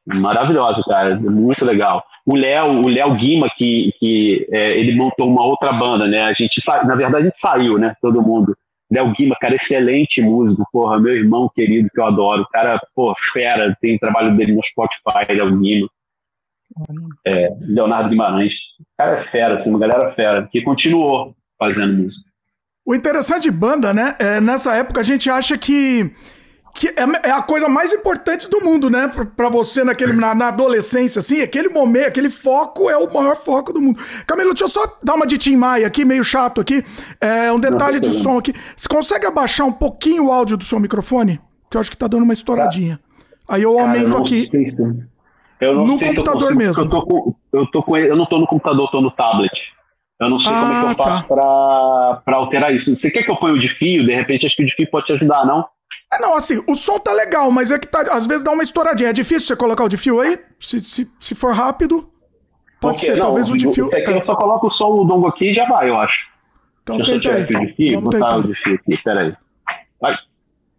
Maravilhosa, 0.06 0.82
cara, 0.88 1.20
muito 1.20 1.62
legal. 1.62 2.02
O 2.24 2.34
Léo, 2.34 2.80
o 2.80 2.88
Léo 2.88 3.14
Guima, 3.14 3.50
que, 3.54 3.92
que 3.98 4.46
é, 4.50 4.78
ele 4.78 4.96
montou 4.96 5.28
uma 5.28 5.44
outra 5.44 5.74
banda, 5.74 6.06
né? 6.06 6.22
A 6.22 6.32
gente, 6.32 6.62
na 6.86 6.94
verdade, 6.94 7.24
a 7.24 7.26
gente 7.26 7.38
saiu, 7.38 7.76
né? 7.76 7.94
Todo 8.00 8.22
mundo. 8.22 8.56
Léo 8.90 9.12
Guima, 9.12 9.36
cara, 9.38 9.54
excelente 9.54 10.22
músico, 10.22 10.66
porra, 10.72 10.98
meu 10.98 11.12
irmão 11.12 11.50
querido 11.54 11.88
que 11.92 12.00
eu 12.00 12.06
adoro. 12.06 12.46
Cara, 12.50 12.80
pô, 12.94 13.14
fera, 13.32 13.76
tem 13.80 13.98
trabalho 13.98 14.34
dele 14.36 14.52
no 14.52 14.62
Spotify, 14.62 15.30
Léo 15.30 15.58
Guima. 15.58 15.88
É, 17.26 17.48
Leonardo 17.60 18.10
Guimarães. 18.10 18.54
O 18.80 18.84
cara 18.98 19.20
é 19.20 19.24
fera, 19.30 19.56
assim, 19.56 19.70
uma 19.70 19.78
galera 19.78 20.12
fera, 20.14 20.48
que 20.50 20.62
continuou 20.62 21.34
fazendo 21.58 22.02
música. 22.02 22.32
O 22.84 22.94
interessante 22.94 23.44
de 23.44 23.50
banda, 23.50 23.94
né? 23.94 24.16
É, 24.18 24.40
nessa 24.40 24.74
época 24.74 25.00
a 25.00 25.04
gente 25.04 25.30
acha 25.30 25.56
que, 25.56 26.10
que 26.74 26.88
é, 26.88 27.28
é 27.28 27.30
a 27.30 27.40
coisa 27.40 27.68
mais 27.68 27.92
importante 27.92 28.50
do 28.50 28.60
mundo, 28.60 28.90
né? 28.90 29.06
Pra, 29.06 29.24
pra 29.24 29.48
você 29.48 29.84
naquele, 29.84 30.12
na, 30.14 30.34
na, 30.34 30.48
adolescência, 30.48 31.20
assim, 31.20 31.40
aquele 31.40 31.68
momento, 31.68 32.08
aquele 32.08 32.28
foco 32.28 32.90
é 32.90 32.96
o 32.96 33.12
maior 33.12 33.36
foco 33.36 33.72
do 33.72 33.80
mundo. 33.80 34.00
Camilo, 34.26 34.50
deixa 34.50 34.64
eu 34.64 34.68
só 34.68 34.98
dar 35.02 35.14
uma 35.14 35.26
de 35.26 35.38
Tim 35.38 35.54
Maia 35.54 35.86
aqui, 35.86 36.04
meio 36.04 36.24
chato 36.24 36.60
aqui. 36.60 36.84
É, 37.20 37.52
um 37.52 37.60
detalhe 37.60 38.00
de 38.00 38.10
som 38.12 38.38
aqui. 38.38 38.52
Você 38.76 38.88
consegue 38.88 39.26
abaixar 39.26 39.66
um 39.66 39.72
pouquinho 39.72 40.26
o 40.26 40.32
áudio 40.32 40.56
do 40.56 40.64
seu 40.64 40.80
microfone? 40.80 41.40
Que 41.70 41.76
eu 41.76 41.80
acho 41.80 41.90
que 41.90 41.96
tá 41.96 42.08
dando 42.08 42.24
uma 42.24 42.32
estouradinha. 42.32 42.98
Aí 43.48 43.62
eu 43.62 43.78
aumento 43.78 44.04
Cara, 44.04 44.16
eu 44.16 44.22
aqui. 44.22 44.50
Eu 45.62 45.76
não 45.76 45.86
no 45.86 45.98
sei 45.98 46.08
computador 46.08 46.40
consigo, 46.40 46.58
mesmo. 46.58 46.82
Eu, 46.82 46.90
tô 46.90 47.02
com, 47.06 47.34
eu, 47.52 47.66
tô 47.68 47.82
com, 47.84 47.96
eu 47.96 48.16
não 48.16 48.26
tô 48.26 48.38
no 48.38 48.46
computador, 48.48 48.86
eu 48.86 48.90
tô 48.90 49.00
no 49.00 49.10
tablet. 49.12 49.72
Eu 50.20 50.28
não 50.28 50.38
sei 50.38 50.50
ah, 50.52 50.60
como 50.60 50.72
é 50.72 50.76
que 50.76 50.84
eu 50.84 50.88
ah, 50.88 50.94
faço 51.08 51.22
tá. 51.22 51.34
pra, 51.34 52.22
pra 52.24 52.36
alterar 52.36 52.74
isso. 52.74 52.96
Você 52.96 53.10
quer 53.10 53.22
que 53.22 53.30
eu 53.30 53.36
ponha 53.36 53.54
o 53.54 53.58
de 53.58 53.68
fio? 53.68 54.04
De 54.04 54.12
repente, 54.12 54.44
acho 54.44 54.56
que 54.56 54.64
o 54.64 54.66
de 54.66 54.74
fio 54.74 54.90
pode 54.90 55.06
te 55.06 55.12
ajudar, 55.12 55.46
não? 55.46 55.64
É, 56.12 56.18
não, 56.18 56.34
assim, 56.34 56.62
o 56.68 56.74
som 56.74 56.98
tá 56.98 57.12
legal, 57.12 57.50
mas 57.52 57.70
é 57.70 57.78
que 57.78 57.86
tá, 57.86 58.00
às 58.00 58.26
vezes 58.26 58.42
dá 58.42 58.50
uma 58.50 58.62
estouradinha. 58.62 59.10
É 59.10 59.12
difícil 59.12 59.46
você 59.46 59.56
colocar 59.56 59.84
o 59.84 59.88
de 59.88 59.96
fio 59.96 60.20
aí? 60.20 60.36
Se, 60.58 60.80
se, 60.80 61.10
se 61.20 61.34
for 61.36 61.54
rápido, 61.54 62.10
pode 62.80 63.00
ser. 63.00 63.14
Não, 63.14 63.26
talvez 63.26 63.48
o 63.48 63.56
de 63.56 63.72
fio. 63.72 63.88
É 63.92 64.00
que 64.00 64.10
eu 64.10 64.26
só 64.26 64.34
coloco 64.34 64.68
só 64.70 64.92
o 64.92 65.04
dongo 65.04 65.28
aqui 65.28 65.50
e 65.50 65.54
já 65.54 65.64
vai, 65.66 65.88
eu 65.88 65.96
acho. 65.96 66.28
Então 66.82 66.96
Deixa 66.96 67.20
tenta 67.20 67.36
aí. 67.36 67.44
O 67.44 67.66
de 67.66 67.72
fio, 67.74 67.94
vamos 68.00 68.14
botar 68.14 68.26
tentar. 68.26 68.36
o 68.36 68.42
de 68.42 68.54
fio 68.54 68.74
aqui, 68.74 69.02
peraí. 69.02 69.32
Vai. 70.00 70.16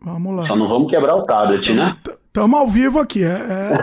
Vamos 0.02 0.36
lá. 0.36 0.46
Só 0.46 0.56
não 0.58 0.68
vamos 0.68 0.92
quebrar 0.92 1.16
o 1.16 1.24
tablet, 1.24 1.74
né? 1.74 1.98
Estamos 2.34 2.60
ao 2.60 2.68
vivo 2.68 2.98
aqui. 3.00 3.24
É, 3.24 3.28
é... 3.28 3.78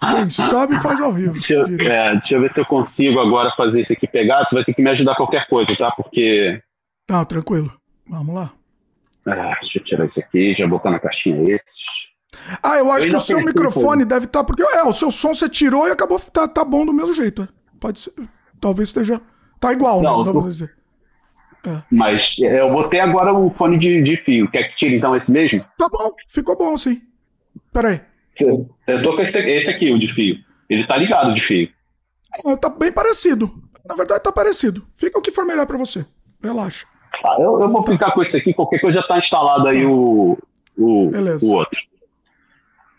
Quem 0.16 0.30
sabe 0.30 0.80
faz 0.80 0.98
ao 0.98 1.12
vivo. 1.12 1.34
Deixa 1.34 1.52
eu, 1.52 1.64
é, 1.64 2.12
deixa 2.12 2.34
eu 2.34 2.40
ver 2.40 2.54
se 2.54 2.60
eu 2.60 2.64
consigo 2.64 3.20
agora 3.20 3.52
fazer 3.54 3.82
isso 3.82 3.92
aqui 3.92 4.08
pegar. 4.08 4.46
Tu 4.46 4.54
vai 4.54 4.64
ter 4.64 4.72
que 4.72 4.80
me 4.80 4.88
ajudar 4.88 5.14
qualquer 5.14 5.46
coisa, 5.46 5.76
tá? 5.76 5.90
Porque. 5.90 6.58
Tá, 7.06 7.22
tranquilo. 7.26 7.70
Vamos 8.08 8.34
lá. 8.34 8.50
Ah, 9.26 9.58
deixa 9.60 9.78
eu 9.78 9.84
tirar 9.84 10.06
isso 10.06 10.18
aqui, 10.18 10.54
já 10.54 10.66
botar 10.66 10.90
na 10.90 10.98
caixinha 10.98 11.42
esses. 11.42 12.08
Ah, 12.62 12.78
eu 12.78 12.90
acho 12.90 13.04
eu 13.04 13.10
que 13.10 13.16
o 13.16 13.20
seu 13.20 13.44
microfone 13.44 14.06
deve 14.06 14.24
estar. 14.24 14.38
Tá, 14.38 14.44
porque 14.44 14.62
é, 14.62 14.82
o 14.84 14.92
seu 14.94 15.10
som 15.10 15.34
você 15.34 15.50
tirou 15.50 15.86
e 15.86 15.90
acabou. 15.90 16.18
Tá, 16.18 16.48
tá 16.48 16.64
bom 16.64 16.86
do 16.86 16.94
mesmo 16.94 17.12
jeito. 17.12 17.42
É. 17.42 17.48
Pode 17.78 17.98
ser. 17.98 18.12
Talvez 18.58 18.88
esteja. 18.88 19.20
Tá 19.60 19.70
igual, 19.70 20.00
Não, 20.00 20.24
né? 20.24 20.32
Tô... 20.32 20.40
Dizer. 20.40 20.74
É. 21.66 21.82
Mas 21.90 22.36
é, 22.40 22.62
eu 22.62 22.72
botei 22.72 23.00
agora 23.00 23.34
o 23.34 23.50
fone 23.50 23.78
de, 23.78 24.00
de 24.00 24.16
fio. 24.16 24.50
Quer 24.50 24.70
que 24.70 24.76
tire 24.76 24.96
então 24.96 25.14
esse 25.14 25.30
mesmo? 25.30 25.62
Tá 25.76 25.90
bom, 25.90 26.10
ficou 26.26 26.56
bom 26.56 26.74
sim. 26.78 27.02
Peraí. 27.78 28.00
Eu 28.40 29.02
tô 29.04 29.14
com 29.14 29.22
esse, 29.22 29.38
esse 29.38 29.68
aqui, 29.68 29.92
o 29.92 29.98
de 30.00 30.12
fio. 30.12 30.36
Ele 30.68 30.84
tá 30.84 30.96
ligado 30.96 31.32
de 31.32 31.40
fio. 31.40 31.68
É, 32.44 32.56
tá 32.56 32.68
bem 32.68 32.90
parecido. 32.90 33.52
Na 33.86 33.94
verdade, 33.94 34.20
tá 34.20 34.32
parecido. 34.32 34.84
Fica 34.96 35.16
o 35.16 35.22
que 35.22 35.30
for 35.30 35.44
melhor 35.44 35.64
para 35.64 35.78
você. 35.78 36.04
Relaxa. 36.42 36.86
Ah, 37.24 37.36
eu, 37.38 37.60
eu 37.60 37.68
vou 37.70 37.86
ficar 37.86 38.10
com 38.10 38.20
esse 38.20 38.36
aqui, 38.36 38.52
qualquer 38.52 38.80
coisa 38.80 39.00
já 39.00 39.06
tá 39.06 39.18
instalado 39.18 39.68
aí 39.68 39.86
o, 39.86 40.36
o, 40.76 41.10
o 41.40 41.52
outro. 41.52 41.80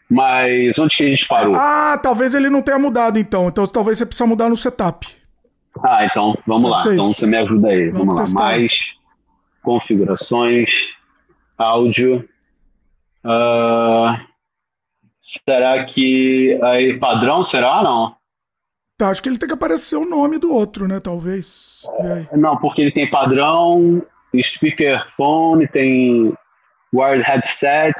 Mas 0.09 0.79
onde 0.79 0.95
que 0.95 1.03
a 1.03 1.09
gente 1.09 1.27
parou? 1.27 1.53
Ah, 1.55 1.99
talvez 2.01 2.33
ele 2.33 2.49
não 2.49 2.61
tenha 2.61 2.79
mudado 2.79 3.19
então. 3.19 3.49
Então 3.49 3.67
talvez 3.67 3.97
você 3.97 4.05
precisa 4.05 4.25
mudar 4.25 4.47
no 4.47 4.55
setup. 4.55 5.07
Ah, 5.83 6.05
então 6.05 6.37
vamos 6.47 6.71
lá. 6.71 6.93
Então 6.93 7.13
você 7.13 7.27
me 7.27 7.37
ajuda 7.37 7.67
aí. 7.67 7.89
Vamos, 7.89 8.15
vamos 8.15 8.33
lá. 8.33 8.39
Mais 8.41 8.95
configurações, 9.61 10.71
áudio. 11.57 12.27
Uh, 13.25 14.28
Será 15.47 15.85
que 15.85 16.59
aí 16.63 16.97
padrão 16.97 17.45
será 17.45 17.83
não? 17.83 18.15
Tá, 18.97 19.09
acho 19.09 19.21
que 19.21 19.29
ele 19.29 19.37
tem 19.37 19.47
que 19.47 19.53
aparecer 19.53 19.95
o 19.95 20.09
nome 20.09 20.37
do 20.37 20.53
outro, 20.53 20.87
né? 20.87 20.99
Talvez. 20.99 21.83
É, 22.31 22.35
não, 22.35 22.57
porque 22.57 22.81
ele 22.81 22.91
tem 22.91 23.09
padrão, 23.09 24.05
speakerphone, 24.35 25.67
tem 25.69 26.33
wired 26.93 27.23
headset, 27.23 27.95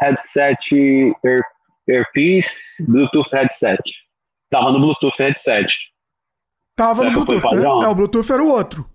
headset 0.00 1.16
ear, 1.24 1.40
earpiece, 1.88 2.54
Bluetooth 2.86 3.28
headset. 3.32 3.82
Tava 4.50 4.70
no 4.70 4.78
Bluetooth 4.78 5.16
headset. 5.18 5.66
Tava 6.76 7.02
Será 7.02 7.10
no 7.10 7.24
Bluetooth, 7.24 7.56
né? 7.56 7.64
É, 7.64 7.88
o 7.88 7.94
Bluetooth 7.94 8.32
era 8.32 8.42
o 8.42 8.48
outro. 8.48 8.88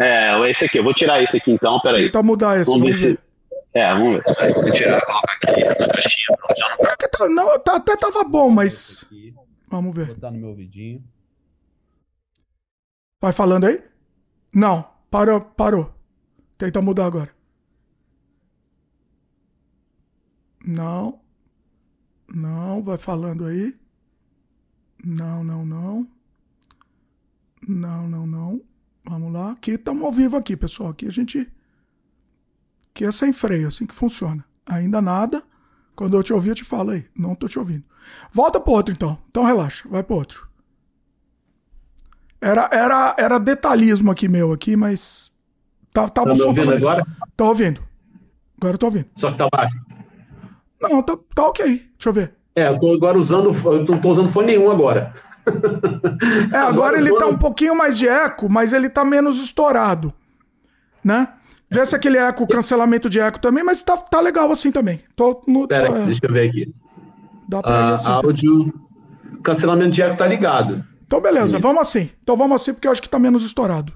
É, 0.00 0.50
esse 0.50 0.64
aqui. 0.64 0.78
Eu 0.78 0.84
vou 0.84 0.94
tirar 0.94 1.22
esse 1.22 1.36
aqui 1.36 1.52
então, 1.52 1.80
peraí. 1.80 2.06
Tentar 2.06 2.22
mudar 2.22 2.58
esse, 2.58 2.70
vamos, 2.70 2.98
ver. 2.98 3.08
ver. 3.08 3.18
É, 3.74 3.92
vamos 3.92 4.22
ver. 4.22 4.54
Vou 4.54 4.70
tirar, 4.70 5.04
colocar 5.04 5.32
aqui 5.32 5.64
na 5.64 5.88
caixinha. 5.88 6.26
Não 6.30 6.76
tá. 6.78 6.96
É 7.00 7.08
tá, 7.08 7.28
não, 7.28 7.58
tá, 7.58 7.76
até 7.76 7.96
tava 7.96 8.22
bom, 8.22 8.48
mas. 8.48 9.04
Vamos 9.68 9.94
ver. 9.94 10.06
Vou 10.06 10.14
botar 10.14 10.30
no 10.30 10.38
meu 10.38 10.50
ouvidinho. 10.50 11.02
Vai 13.20 13.32
falando 13.32 13.64
aí? 13.64 13.82
Não, 14.54 14.88
parou, 15.10 15.40
parou. 15.40 15.92
Tenta 16.56 16.80
mudar 16.80 17.06
agora. 17.06 17.34
Não. 20.64 21.20
Não, 22.28 22.80
vai 22.80 22.96
falando 22.96 23.44
aí. 23.44 23.74
Não, 25.04 25.42
não, 25.42 25.66
não. 25.66 26.08
Não, 27.66 28.08
não, 28.08 28.26
não. 28.26 28.60
Vamos 29.04 29.32
lá. 29.32 29.52
Aqui 29.52 29.72
estamos 29.72 30.04
ao 30.04 30.12
vivo 30.12 30.36
aqui, 30.36 30.56
pessoal. 30.56 30.90
Aqui 30.90 31.08
a 31.08 31.10
gente 31.10 31.50
que 32.94 33.04
é 33.04 33.10
sem 33.10 33.32
freio, 33.32 33.66
assim 33.66 33.84
que 33.84 33.94
funciona. 33.94 34.44
Ainda 34.64 35.02
nada. 35.02 35.42
Quando 35.96 36.16
eu 36.16 36.22
te 36.22 36.32
ouvir, 36.32 36.50
eu 36.50 36.54
te 36.54 36.64
falo 36.64 36.92
aí. 36.92 37.04
Não 37.14 37.34
tô 37.34 37.48
te 37.48 37.58
ouvindo. 37.58 37.84
Volta 38.32 38.60
pro 38.60 38.72
outro, 38.72 38.94
então. 38.94 39.18
Então 39.28 39.44
relaxa, 39.44 39.88
vai 39.88 40.02
pro 40.02 40.16
outro. 40.16 40.48
Era, 42.40 42.68
era, 42.72 43.14
era 43.18 43.38
detalhismo 43.38 44.10
aqui 44.10 44.28
meu 44.28 44.52
aqui, 44.52 44.76
mas. 44.76 45.32
Tá, 45.92 46.08
tava 46.08 46.28
tá 46.28 46.34
me 46.34 46.42
ouvindo 46.42 46.72
agora? 46.72 47.06
Tô 47.36 47.46
ouvindo. 47.46 47.82
Agora 48.58 48.74
eu 48.74 48.78
tô 48.78 48.86
ouvindo. 48.86 49.06
Só 49.14 49.30
que 49.32 49.38
tá 49.38 49.48
baixo. 49.50 49.76
Não, 50.80 51.02
tá, 51.02 51.16
tá 51.34 51.46
ok. 51.46 51.64
Deixa 51.64 52.08
eu 52.08 52.12
ver. 52.12 52.34
É, 52.54 52.68
eu 52.68 52.78
tô 52.78 52.92
agora 52.92 53.18
usando. 53.18 53.50
Eu 53.64 53.84
não 53.84 54.00
tô 54.00 54.10
usando 54.10 54.28
fone 54.28 54.48
nenhum 54.48 54.70
agora. 54.70 55.12
é, 56.52 56.56
agora, 56.56 56.68
agora 56.68 56.98
ele 56.98 57.10
tô... 57.10 57.18
tá 57.18 57.26
um 57.26 57.36
pouquinho 57.36 57.76
mais 57.76 57.96
de 57.96 58.08
eco, 58.08 58.48
mas 58.48 58.72
ele 58.72 58.88
tá 58.88 59.04
menos 59.04 59.42
estourado. 59.42 60.12
Né? 61.02 61.28
Vê 61.74 61.84
se 61.84 61.96
aquele 61.96 62.18
eco, 62.18 62.46
cancelamento 62.46 63.10
de 63.10 63.18
eco 63.18 63.40
também, 63.40 63.64
mas 63.64 63.82
tá, 63.82 63.96
tá 63.96 64.20
legal 64.20 64.50
assim 64.52 64.70
também. 64.70 65.00
Tô 65.16 65.42
no, 65.48 65.66
Pera, 65.66 65.92
tô, 65.92 65.92
deixa 66.04 66.20
eu 66.22 66.32
ver 66.32 66.48
aqui. 66.48 66.72
Dá 67.48 67.60
pra 67.60 67.72
ir 67.72 67.74
ah, 67.74 67.92
assim. 67.94 68.10
Áudio, 68.10 68.74
cancelamento 69.42 69.90
de 69.90 70.02
eco 70.02 70.16
tá 70.16 70.24
ligado. 70.24 70.84
Então 71.04 71.20
beleza, 71.20 71.58
vamos 71.58 71.82
assim. 71.82 72.08
Então 72.22 72.36
vamos 72.36 72.62
assim 72.62 72.72
porque 72.72 72.86
eu 72.86 72.92
acho 72.92 73.02
que 73.02 73.08
tá 73.08 73.18
menos 73.18 73.44
estourado. 73.44 73.92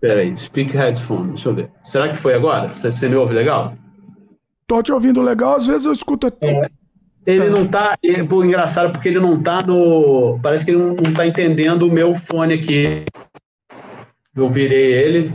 Pera 0.00 0.20
aí, 0.20 0.34
speak 0.38 0.74
headphone, 0.74 1.28
deixa 1.28 1.50
eu 1.50 1.54
ver. 1.54 1.70
Será 1.84 2.08
que 2.08 2.16
foi 2.16 2.32
agora? 2.32 2.72
Você, 2.72 2.90
você 2.90 3.08
me 3.10 3.16
ouve 3.16 3.34
legal? 3.34 3.74
Tô 4.66 4.82
te 4.82 4.90
ouvindo 4.90 5.20
legal, 5.20 5.54
às 5.54 5.66
vezes 5.66 5.84
eu 5.84 5.92
escuto... 5.92 6.32
É. 6.40 6.70
Ele 7.26 7.46
é. 7.46 7.50
não 7.50 7.66
tá. 7.66 7.98
É, 8.02 8.22
pô, 8.22 8.42
engraçado, 8.42 8.92
porque 8.92 9.08
ele 9.08 9.18
não 9.18 9.38
tá 9.42 9.58
no. 9.66 10.38
Parece 10.42 10.64
que 10.64 10.70
ele 10.70 10.78
não, 10.78 10.94
não 10.94 11.12
tá 11.12 11.26
entendendo 11.26 11.82
o 11.82 11.92
meu 11.92 12.14
fone 12.14 12.54
aqui. 12.54 13.04
Eu 14.34 14.48
virei 14.48 14.92
ele. 14.94 15.34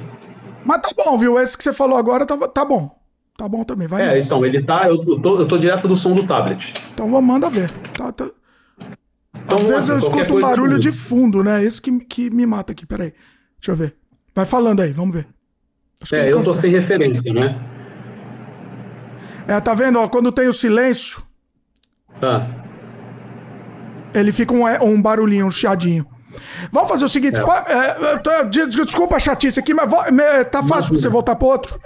Mas 0.66 0.82
tá 0.82 0.90
bom, 0.96 1.18
viu? 1.18 1.40
Esse 1.40 1.58
que 1.58 1.64
você 1.64 1.74
falou 1.74 1.98
agora 1.98 2.26
tá, 2.26 2.38
tá 2.48 2.66
bom. 2.66 3.04
Tá 3.36 3.50
bom 3.50 3.64
também, 3.64 3.88
vai 3.88 4.16
É, 4.16 4.20
então, 4.20 4.46
ele 4.46 4.62
tá. 4.62 4.84
Eu 4.88 5.00
tô, 5.00 5.40
eu 5.40 5.48
tô 5.48 5.58
direto 5.58 5.88
do 5.88 5.96
som 5.96 6.14
do 6.14 6.26
tablet. 6.26 6.74
Então 6.94 7.08
manda 7.22 7.50
ver. 7.50 7.72
Tá, 7.98 8.12
tá... 8.12 8.30
Então, 9.36 9.58
Às 9.58 9.66
vezes 9.66 9.90
eu 9.90 9.98
escuto 9.98 10.36
um 10.36 10.42
barulho 10.42 10.78
de 10.78 10.92
fundo, 10.92 11.44
né? 11.44 11.64
Esse 11.64 11.82
que, 11.82 12.00
que 12.00 12.30
me 12.30 12.46
mata 12.46 12.72
aqui, 12.72 12.86
peraí. 12.86 13.14
Deixa 13.60 13.72
eu 13.72 13.76
ver. 13.76 13.96
Vai 14.34 14.46
falando 14.46 14.82
aí, 14.82 14.92
vamos 14.92 15.16
ver. 15.16 15.28
Acho 16.02 16.16
é, 16.16 16.32
eu, 16.32 16.38
eu 16.38 16.44
tô 16.44 16.56
sem 16.56 16.72
referência, 16.72 17.34
né? 17.34 17.60
É, 19.48 19.60
tá 19.60 19.74
vendo? 19.74 20.00
Ó, 20.00 20.08
quando 20.08 20.32
tem 20.32 20.48
o 20.48 20.54
silêncio. 20.54 21.22
Tá. 22.20 22.48
Ele 24.14 24.32
fica 24.32 24.54
um, 24.54 24.66
um 24.84 25.02
barulhinho, 25.02 25.48
um 25.48 25.52
chiadinho. 25.52 26.06
Vamos 26.72 26.90
fazer 26.90 27.06
o 27.06 27.10
seguinte: 27.10 27.40
é. 27.40 28.42
É, 28.42 28.44
desculpa 28.68 29.16
a 29.16 29.20
chatice 29.20 29.60
aqui, 29.60 29.74
mas 29.74 29.90
tá 30.52 30.64
fácil 30.64 30.92
pra 30.92 31.02
você 31.02 31.10
voltar 31.10 31.36
pro 31.36 31.48
outro. 31.48 31.80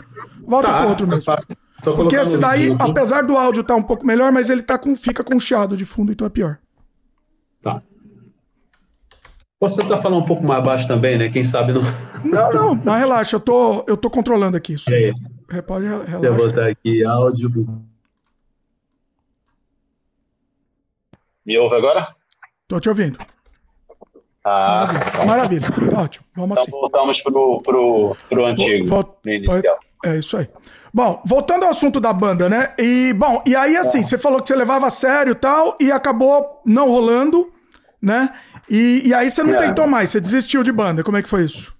Volta 0.45 0.67
tá, 0.67 0.79
pro 0.79 0.89
outro 0.89 1.07
mesmo. 1.07 1.25
Tá 1.25 1.91
Porque 1.93 2.15
esse 2.15 2.37
daí, 2.37 2.75
apesar 2.79 3.23
do 3.23 3.37
áudio 3.37 3.61
estar 3.61 3.73
tá 3.73 3.79
um 3.79 3.83
pouco 3.83 4.05
melhor, 4.05 4.31
mas 4.31 4.49
ele 4.49 4.61
tá 4.61 4.77
com, 4.77 4.95
fica 4.95 5.23
com 5.23 5.39
chiado 5.39 5.75
de 5.75 5.85
fundo, 5.85 6.11
então 6.11 6.25
é 6.25 6.29
pior. 6.29 6.57
Tá. 7.61 7.81
Posso 9.59 9.75
tentar 9.75 10.01
falar 10.01 10.17
um 10.17 10.25
pouco 10.25 10.45
mais 10.45 10.63
baixo 10.63 10.87
também, 10.87 11.17
né? 11.17 11.29
Quem 11.29 11.43
sabe 11.43 11.73
não. 11.73 11.81
Não, 12.23 12.51
não, 12.51 12.75
não 12.75 12.93
relaxa, 12.93 13.35
eu 13.35 13.39
tô, 13.39 13.83
eu 13.87 13.97
tô 13.97 14.09
controlando 14.09 14.55
aqui 14.57 14.73
isso. 14.73 14.89
É. 14.91 15.11
Pode 15.61 15.85
relaxar. 15.85 16.19
Deixa 16.19 16.37
eu 16.37 16.47
botar 16.47 16.67
aqui 16.67 17.05
áudio. 17.05 17.83
Me 21.45 21.57
ouve 21.57 21.75
agora? 21.75 22.13
Tô 22.67 22.79
te 22.79 22.89
ouvindo. 22.89 23.17
Ah, 24.49 24.87
Maravilha. 25.25 25.25
Maravilha. 25.25 25.89
Tá 25.91 26.01
ótimo. 26.01 26.25
Vamos 26.35 26.51
então 26.51 26.63
assim. 26.63 26.71
voltamos 26.71 27.21
pro, 27.21 27.61
pro, 27.61 28.17
pro 28.29 28.45
antigo. 28.45 28.87
Vol 28.87 29.19
inicial. 29.25 29.79
É 30.05 30.17
isso 30.17 30.37
aí. 30.37 30.47
Bom, 30.93 31.21
voltando 31.25 31.63
ao 31.63 31.71
assunto 31.71 31.99
da 31.99 32.13
banda, 32.13 32.47
né? 32.47 32.73
E, 32.77 33.13
bom, 33.13 33.43
e 33.45 33.55
aí 33.55 33.75
assim, 33.75 33.99
é. 33.99 34.03
você 34.03 34.17
falou 34.17 34.41
que 34.41 34.47
você 34.47 34.55
levava 34.55 34.87
a 34.87 34.91
sério 34.91 35.31
e 35.31 35.35
tal, 35.35 35.75
e 35.81 35.91
acabou 35.91 36.61
não 36.65 36.87
rolando. 36.89 37.51
né? 38.01 38.29
E, 38.69 39.01
e 39.05 39.13
aí 39.13 39.29
você 39.29 39.43
não 39.43 39.55
é. 39.55 39.57
tentou 39.57 39.87
mais, 39.87 40.09
você 40.11 40.21
desistiu 40.21 40.63
de 40.63 40.71
banda. 40.71 41.03
Como 41.03 41.17
é 41.17 41.21
que 41.21 41.29
foi 41.29 41.43
isso? 41.43 41.75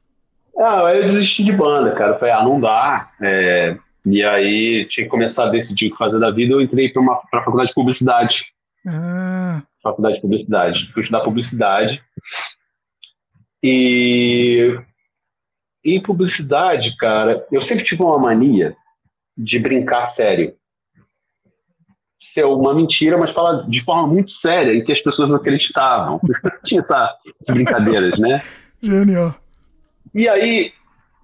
Ah, 0.60 0.92
eu 0.94 1.04
desisti 1.04 1.44
de 1.44 1.52
banda, 1.52 1.92
cara. 1.92 2.18
falei, 2.18 2.34
ah, 2.34 2.44
não 2.44 2.60
dá. 2.60 3.12
É, 3.22 3.78
e 4.06 4.24
aí 4.24 4.86
tinha 4.88 5.06
que 5.06 5.12
começar 5.12 5.46
a 5.46 5.50
decidir 5.50 5.88
o 5.88 5.92
que 5.92 5.98
fazer 5.98 6.20
da 6.20 6.32
vida. 6.32 6.54
Eu 6.54 6.62
entrei 6.62 6.90
para 6.90 7.04
a 7.34 7.44
faculdade 7.44 7.70
de 7.70 7.76
publicidade. 7.76 8.46
Ah. 8.88 9.62
Faculdade 9.84 10.16
de 10.16 10.22
publicidade. 10.22 10.92
Fui 10.94 11.02
estudar 11.02 11.22
publicidade. 11.22 12.02
E 13.64 14.80
em 15.84 16.02
publicidade, 16.02 16.96
cara, 16.98 17.46
eu 17.52 17.62
sempre 17.62 17.84
tive 17.84 18.04
uma 18.04 18.20
mania 18.20 18.76
de 19.38 19.60
brincar 19.60 20.06
sério. 20.06 20.56
Ser 22.20 22.46
uma 22.46 22.74
mentira, 22.74 23.18
mas 23.18 23.32
falar 23.32 23.68
de 23.70 23.82
forma 23.84 24.08
muito 24.08 24.32
séria, 24.32 24.74
em 24.74 24.84
que 24.84 24.92
as 24.92 25.02
pessoas 25.02 25.34
acreditavam. 25.34 26.20
Tinha 26.66 26.82
essa, 26.82 27.16
essas 27.40 27.56
brincadeiras, 27.56 28.18
né? 28.18 28.42
Genial. 28.82 29.36
E 30.14 30.28
aí, 30.28 30.74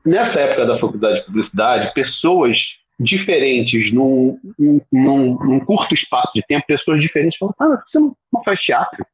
nessa 0.06 0.40
época 0.40 0.66
da 0.66 0.78
faculdade 0.78 1.20
de 1.20 1.26
publicidade, 1.26 1.94
pessoas 1.94 2.80
diferentes 3.00 3.92
num, 3.92 4.40
num, 4.58 5.38
num, 5.40 5.60
curto 5.60 5.94
espaço 5.94 6.32
de 6.34 6.44
tempo, 6.44 6.66
pessoas 6.68 7.02
diferentes 7.02 7.38
falam, 7.38 7.56
ah, 7.60 7.84
você 7.86 8.00
não, 8.00 8.16
não 8.32 8.44
faz 8.44 8.62
teatro? 8.62 9.06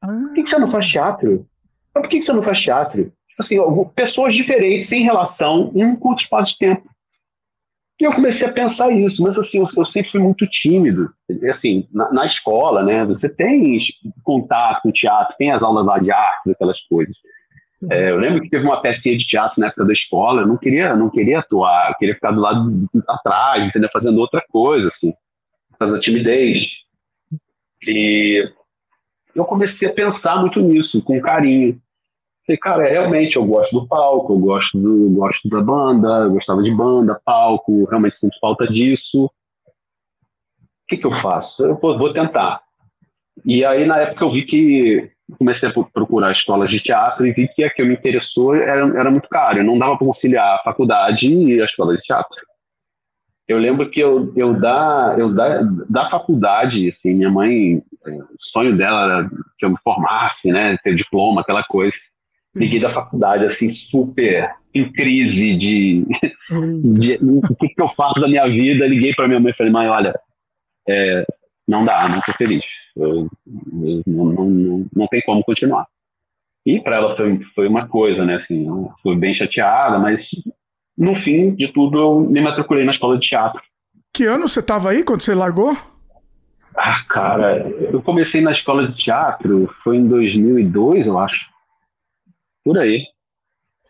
Por 0.00 0.34
que, 0.34 0.42
que 0.42 0.50
você 0.50 0.58
não 0.58 0.70
faz 0.70 0.86
teatro? 0.86 1.48
Mas 1.94 2.02
por 2.02 2.08
que, 2.08 2.20
você 2.20 2.32
não 2.32 2.42
faz 2.42 2.60
teatro? 2.60 3.12
Tipo 3.28 3.40
assim, 3.40 3.56
pessoas 3.94 4.34
diferentes, 4.34 4.88
sem 4.88 5.02
relação, 5.02 5.72
em 5.74 5.84
um 5.84 5.96
curto 5.96 6.22
espaço 6.22 6.52
de 6.52 6.58
tempo. 6.58 6.88
E 8.00 8.04
eu 8.04 8.12
comecei 8.12 8.46
a 8.46 8.52
pensar 8.52 8.90
isso, 8.90 9.22
mas 9.22 9.38
assim, 9.38 9.58
eu, 9.58 9.68
eu 9.76 9.84
sempre 9.84 10.10
fui 10.10 10.20
muito 10.20 10.46
tímido. 10.48 11.10
Assim, 11.48 11.86
na, 11.92 12.12
na, 12.12 12.26
escola, 12.26 12.82
né, 12.82 13.04
você 13.04 13.28
tem 13.28 13.78
contato 14.22 14.82
com 14.82 14.90
teatro, 14.90 15.36
tem 15.36 15.52
as 15.52 15.62
aulas 15.62 15.86
lá 15.86 15.98
de 15.98 16.10
artes, 16.10 16.52
aquelas 16.52 16.80
coisas. 16.80 17.14
É, 17.90 18.10
eu 18.10 18.16
lembro 18.16 18.40
que 18.40 18.48
teve 18.48 18.64
uma 18.64 18.80
pecinha 18.80 19.16
de 19.16 19.26
teatro 19.26 19.60
na 19.60 19.68
época 19.68 19.84
da 19.84 19.92
escola, 19.92 20.42
eu 20.42 20.46
não 20.46 20.56
queria, 20.56 20.96
não 20.96 21.10
queria 21.10 21.40
atuar, 21.40 21.90
eu 21.90 21.94
queria 21.96 22.14
ficar 22.14 22.32
do 22.32 22.40
lado 22.40 22.88
atrás, 23.08 23.66
entendeu? 23.66 23.90
fazendo 23.92 24.18
outra 24.18 24.42
coisa, 24.50 24.88
assim, 24.88 25.12
fazer 25.78 26.00
timidez. 26.00 26.68
E 27.86 28.50
eu 29.34 29.44
comecei 29.44 29.88
a 29.88 29.92
pensar 29.92 30.40
muito 30.40 30.60
nisso, 30.60 31.02
com 31.02 31.20
carinho. 31.20 31.80
Falei, 32.46 32.58
cara, 32.58 32.86
realmente 32.86 33.36
eu 33.36 33.44
gosto 33.44 33.80
do 33.80 33.86
palco, 33.86 34.34
eu 34.34 34.38
gosto, 34.38 34.78
do, 34.78 35.10
gosto 35.10 35.48
da 35.48 35.62
banda, 35.62 36.08
eu 36.24 36.32
gostava 36.32 36.62
de 36.62 36.70
banda, 36.70 37.20
palco, 37.24 37.84
realmente 37.86 38.16
sinto 38.16 38.38
falta 38.38 38.66
disso. 38.66 39.24
O 39.26 39.30
que, 40.86 40.98
que 40.98 41.06
eu 41.06 41.12
faço? 41.12 41.64
Eu 41.64 41.78
vou 41.80 42.12
tentar. 42.12 42.60
E 43.44 43.64
aí, 43.64 43.86
na 43.86 43.98
época, 43.98 44.24
eu 44.24 44.30
vi 44.30 44.42
que 44.42 45.10
comecei 45.38 45.68
a 45.68 45.72
procurar 45.72 46.30
escolas 46.30 46.70
de 46.70 46.80
teatro 46.80 47.26
e 47.26 47.32
vi 47.32 47.48
que 47.48 47.64
a 47.64 47.70
que 47.70 47.82
me 47.82 47.94
interessou 47.94 48.54
era, 48.54 48.86
era 48.98 49.10
muito 49.10 49.28
caro. 49.28 49.64
Não 49.64 49.78
dava 49.78 49.96
para 49.96 50.06
conciliar 50.06 50.54
a 50.54 50.62
faculdade 50.62 51.32
e 51.32 51.62
a 51.62 51.64
escola 51.64 51.96
de 51.96 52.02
teatro. 52.02 52.36
Eu 53.46 53.58
lembro 53.58 53.90
que 53.90 54.00
eu, 54.00 54.32
eu, 54.36 54.58
da, 54.58 55.16
eu 55.18 55.32
da, 55.32 55.62
da 55.88 56.10
faculdade, 56.10 56.88
assim, 56.88 57.14
minha 57.14 57.30
mãe, 57.30 57.76
o 57.76 58.36
sonho 58.38 58.76
dela 58.76 59.04
era 59.04 59.30
que 59.58 59.64
eu 59.64 59.70
me 59.70 59.76
formasse, 59.82 60.50
né, 60.50 60.76
ter 60.82 60.94
diploma, 60.94 61.42
aquela 61.42 61.62
coisa. 61.62 61.98
Liguei 62.54 62.80
da 62.80 62.92
faculdade, 62.92 63.44
assim, 63.44 63.70
super 63.70 64.54
em 64.72 64.90
crise 64.92 65.56
de, 65.56 66.04
de, 66.98 67.18
de 67.18 67.18
o 67.22 67.56
que, 67.56 67.68
que 67.68 67.82
eu 67.82 67.88
faço 67.88 68.20
da 68.20 68.28
minha 68.28 68.46
vida. 68.46 68.86
Liguei 68.86 69.14
para 69.14 69.28
minha 69.28 69.40
mãe 69.40 69.52
e 69.52 69.56
falei, 69.56 69.72
mãe, 69.72 69.88
olha, 69.88 70.14
é, 70.88 71.24
não 71.66 71.84
dá, 71.84 72.08
não 72.08 72.20
tô 72.20 72.32
feliz. 72.32 72.64
Eu, 72.96 73.28
eu, 73.46 74.02
não, 74.06 74.24
não, 74.26 74.86
não 74.94 75.06
tem 75.08 75.20
como 75.22 75.44
continuar. 75.44 75.86
E 76.66 76.80
para 76.80 76.96
ela 76.96 77.16
foi, 77.16 77.40
foi 77.54 77.68
uma 77.68 77.86
coisa, 77.86 78.24
né? 78.24 78.36
Assim, 78.36 78.66
foi 79.02 79.16
bem 79.16 79.34
chateada, 79.34 79.98
mas 79.98 80.28
no 80.96 81.14
fim 81.14 81.54
de 81.54 81.68
tudo 81.68 81.98
eu 81.98 82.20
me 82.20 82.40
matriculei 82.40 82.84
na 82.84 82.92
escola 82.92 83.18
de 83.18 83.28
teatro. 83.28 83.60
Que 84.12 84.24
ano 84.24 84.48
você 84.48 84.60
estava 84.60 84.90
aí 84.90 85.02
quando 85.02 85.22
você 85.22 85.34
largou? 85.34 85.76
Ah, 86.76 87.02
cara, 87.08 87.68
eu 87.68 88.02
comecei 88.02 88.40
na 88.40 88.52
escola 88.52 88.88
de 88.88 88.96
teatro, 88.96 89.72
foi 89.82 89.96
em 89.96 90.08
2002, 90.08 91.06
eu 91.06 91.18
acho. 91.18 91.48
Por 92.64 92.78
aí. 92.78 93.04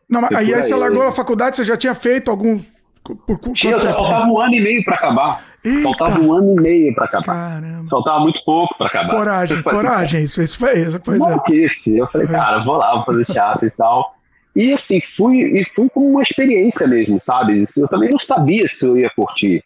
Não, 0.08 0.20
mas 0.20 0.32
aí, 0.32 0.52
aí 0.52 0.62
você 0.62 0.74
largou 0.74 1.02
a 1.02 1.12
faculdade, 1.12 1.56
você 1.56 1.64
já 1.64 1.76
tinha 1.76 1.94
feito 1.94 2.30
alguns 2.30 2.74
por, 3.04 3.38
por 3.38 3.52
Tinha, 3.52 3.78
faltava 3.78 4.24
um 4.26 4.40
ano 4.40 4.54
e 4.54 4.60
meio 4.60 4.82
para 4.82 4.94
acabar. 4.94 5.44
Eita. 5.62 5.82
Faltava 5.82 6.20
um 6.20 6.32
ano 6.32 6.52
e 6.52 6.60
meio 6.60 6.94
para 6.94 7.04
acabar. 7.04 7.24
Caramba. 7.24 7.90
Faltava 7.90 8.20
muito 8.20 8.42
pouco 8.44 8.74
para 8.78 8.86
acabar. 8.86 9.14
Coragem, 9.14 9.60
coragem, 9.62 10.22
isso, 10.22 10.40
isso 10.40 10.58
foi 10.58 10.78
isso. 10.78 10.98
Pois 11.00 11.22
é. 11.22 11.98
Eu 11.98 12.06
falei, 12.08 12.26
cara, 12.26 12.64
vou 12.64 12.76
lá, 12.76 12.94
vou 12.94 13.04
fazer 13.04 13.26
teatro 13.26 13.66
e 13.66 13.70
tal. 13.70 14.14
E 14.56 14.72
assim, 14.72 15.02
fui, 15.16 15.36
e 15.38 15.64
fui 15.74 15.88
como 15.90 16.08
uma 16.08 16.22
experiência 16.22 16.86
mesmo, 16.86 17.20
sabe? 17.22 17.66
Eu 17.76 17.88
também 17.88 18.08
não 18.08 18.18
sabia 18.18 18.66
se 18.68 18.84
eu 18.84 18.96
ia 18.96 19.10
curtir. 19.10 19.62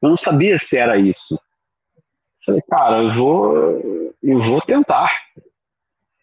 Eu 0.00 0.08
não 0.08 0.16
sabia 0.16 0.58
se 0.58 0.78
era 0.78 0.96
isso. 0.96 1.38
Falei, 2.46 2.62
cara, 2.70 3.02
eu 3.02 3.12
vou, 3.12 4.14
eu 4.22 4.38
vou 4.38 4.60
tentar. 4.62 5.10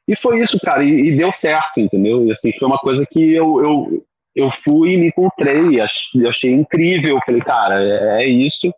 E 0.10 0.16
foi 0.16 0.40
isso, 0.40 0.60
cara, 0.60 0.84
e, 0.84 1.10
e 1.10 1.16
deu 1.16 1.32
certo, 1.32 1.80
entendeu? 1.80 2.26
E 2.26 2.32
assim, 2.32 2.52
foi 2.58 2.68
uma 2.68 2.80
coisa 2.80 3.06
que 3.06 3.32
eu, 3.32 3.64
eu, 3.64 4.08
eu 4.36 4.50
fui 4.50 4.94
e 4.94 4.98
me 4.98 5.10
encontrei, 5.10 5.80
achei, 5.80 6.28
achei 6.28 6.52
incrível. 6.52 7.20
Falei, 7.24 7.42
cara, 7.42 7.80
é, 7.80 8.24
é, 8.24 8.28
isso. 8.28 8.74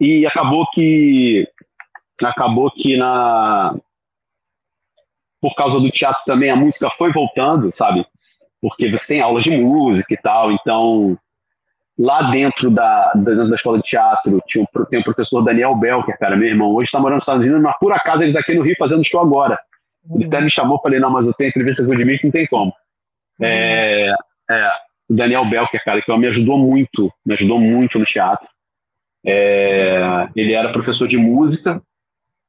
E 0.00 0.26
acabou 0.26 0.66
que 0.72 1.46
acabou 2.24 2.70
que 2.70 2.96
na 2.96 3.76
por 5.38 5.54
causa 5.54 5.78
do 5.78 5.90
teatro 5.90 6.22
também 6.24 6.50
a 6.50 6.56
música 6.56 6.90
foi 6.96 7.12
voltando, 7.12 7.70
sabe? 7.70 8.06
Porque 8.58 8.90
você 8.90 9.06
tem 9.06 9.20
aulas 9.20 9.44
de 9.44 9.50
música 9.50 10.14
e 10.14 10.16
tal, 10.16 10.50
então 10.50 11.16
lá 11.96 12.30
dentro 12.30 12.70
da, 12.70 13.12
da, 13.12 13.44
da 13.44 13.54
escola 13.54 13.76
de 13.76 13.84
teatro 13.84 14.42
tinha 14.48 14.66
tem 14.88 15.00
o 15.00 15.04
professor 15.04 15.42
Daniel 15.42 15.76
Belker, 15.76 16.18
cara, 16.18 16.36
meu 16.36 16.48
irmão, 16.48 16.74
hoje 16.74 16.86
está 16.86 16.98
morando 16.98 17.18
nos 17.18 17.24
Estados 17.24 17.42
Unidos, 17.42 17.62
mas 17.62 17.76
por 17.78 17.92
acaso 17.92 18.22
ele 18.22 18.30
está 18.30 18.40
aqui 18.40 18.54
no 18.54 18.62
Rio 18.62 18.76
fazendo 18.78 19.04
show 19.04 19.20
agora. 19.20 19.58
Até 20.26 20.40
me 20.40 20.50
chamou, 20.50 20.80
falei, 20.80 20.98
não, 20.98 21.10
mas 21.10 21.26
eu 21.26 21.34
tenho 21.34 21.48
entrevista 21.48 21.84
com 21.84 21.90
o 21.90 21.94
Edmir 21.94 22.18
que 22.18 22.26
não 22.26 22.32
tem 22.32 22.46
como. 22.46 22.72
É, 23.40 24.10
é, 24.50 24.68
o 25.08 25.14
Daniel 25.14 25.44
Belker, 25.44 25.82
cara, 25.84 26.02
que 26.02 26.16
me 26.16 26.26
ajudou 26.26 26.58
muito, 26.58 27.12
me 27.24 27.34
ajudou 27.34 27.60
muito 27.60 27.98
no 27.98 28.04
teatro. 28.04 28.48
É, 29.24 30.28
ele 30.34 30.54
era 30.54 30.72
professor 30.72 31.06
de 31.06 31.16
música, 31.16 31.82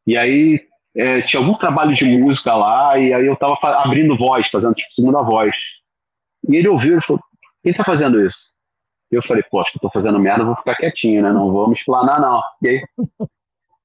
e 0.06 0.18
aí 0.18 0.62
é, 0.96 1.22
tinha 1.22 1.42
algum 1.42 1.56
trabalho 1.56 1.94
de 1.94 2.06
música 2.06 2.54
lá, 2.56 2.98
e 2.98 3.14
aí 3.14 3.26
eu 3.26 3.36
tava 3.36 3.58
abrindo 3.84 4.18
voz, 4.18 4.48
fazendo 4.48 4.74
tipo 4.74 4.92
segunda 4.94 5.20
voz. 5.20 5.54
E 6.48 6.56
ele 6.56 6.70
ouviu 6.70 6.98
e 6.98 7.02
falou: 7.02 7.22
Quem 7.64 7.74
tá 7.74 7.84
fazendo 7.84 8.24
isso? 8.24 8.40
E 9.12 9.16
eu 9.16 9.22
falei: 9.22 9.44
Pô, 9.50 9.60
acho 9.60 9.72
que 9.72 9.78
eu 9.78 9.82
tô 9.82 9.90
fazendo 9.90 10.20
merda, 10.20 10.46
vou 10.46 10.56
ficar 10.56 10.76
quietinho, 10.76 11.22
né? 11.22 11.32
Não 11.32 11.52
vou 11.52 11.68
me 11.68 11.74
explanar, 11.74 12.20
não. 12.20 12.42
E 12.62 12.70
aí 12.70 12.84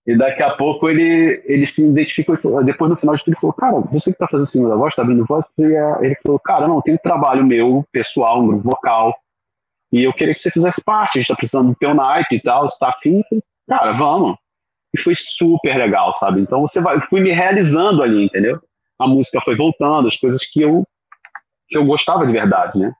e 0.06 0.16
daqui 0.16 0.42
a 0.42 0.50
pouco 0.50 0.88
ele, 0.88 1.42
ele 1.46 1.66
se 1.66 1.82
identificou, 1.82 2.62
depois 2.62 2.90
no 2.90 2.96
final 2.96 3.16
de 3.16 3.24
tudo 3.24 3.32
ele 3.32 3.40
falou, 3.40 3.54
cara, 3.54 3.80
você 3.90 4.12
que 4.12 4.18
tá 4.18 4.28
fazendo 4.28 4.46
segunda 4.46 4.76
voz, 4.76 4.94
tá 4.94 5.02
abrindo 5.02 5.24
voz? 5.24 5.44
E 5.58 5.62
ele 5.62 6.16
falou, 6.24 6.38
cara, 6.38 6.68
não, 6.68 6.82
tem 6.82 6.94
um 6.94 6.98
trabalho 6.98 7.44
meu, 7.44 7.84
pessoal, 7.90 8.42
um 8.42 8.48
grupo 8.48 8.70
vocal, 8.70 9.14
e 9.94 10.02
eu 10.02 10.12
queria 10.12 10.34
que 10.34 10.40
você 10.40 10.50
fizesse 10.50 10.82
parte, 10.82 11.18
a 11.18 11.20
gente 11.20 11.28
tá 11.28 11.36
precisando 11.36 11.68
do 11.68 11.76
teu 11.76 11.94
naipe 11.94 12.34
e 12.34 12.42
tal, 12.42 12.68
você 12.68 12.76
tá 12.78 12.88
afim? 12.88 13.22
Cara, 13.68 13.92
vamos. 13.92 14.36
E 14.92 15.00
foi 15.00 15.14
super 15.16 15.76
legal, 15.76 16.16
sabe? 16.16 16.40
Então 16.40 16.60
você 16.62 16.80
vai, 16.80 17.00
fui 17.02 17.20
me 17.20 17.30
realizando 17.30 18.02
ali, 18.02 18.24
entendeu? 18.24 18.60
A 18.98 19.06
música 19.06 19.40
foi 19.44 19.56
voltando, 19.56 20.08
as 20.08 20.16
coisas 20.16 20.44
que 20.44 20.62
eu, 20.62 20.84
que 21.68 21.78
eu 21.78 21.84
gostava 21.84 22.26
de 22.26 22.32
verdade, 22.32 22.76
né? 22.76 22.92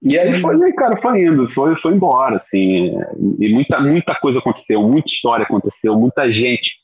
E 0.00 0.16
aí 0.18 0.40
foi, 0.40 0.56
né, 0.56 0.70
cara, 0.72 1.00
foi 1.00 1.22
indo, 1.22 1.50
foi, 1.52 1.74
foi 1.80 1.92
embora, 1.92 2.36
assim. 2.36 2.92
E 3.38 3.52
muita, 3.52 3.80
muita 3.80 4.14
coisa 4.14 4.38
aconteceu, 4.38 4.80
muita 4.82 5.08
história 5.08 5.44
aconteceu, 5.44 5.98
muita 5.98 6.30
gente 6.32 6.76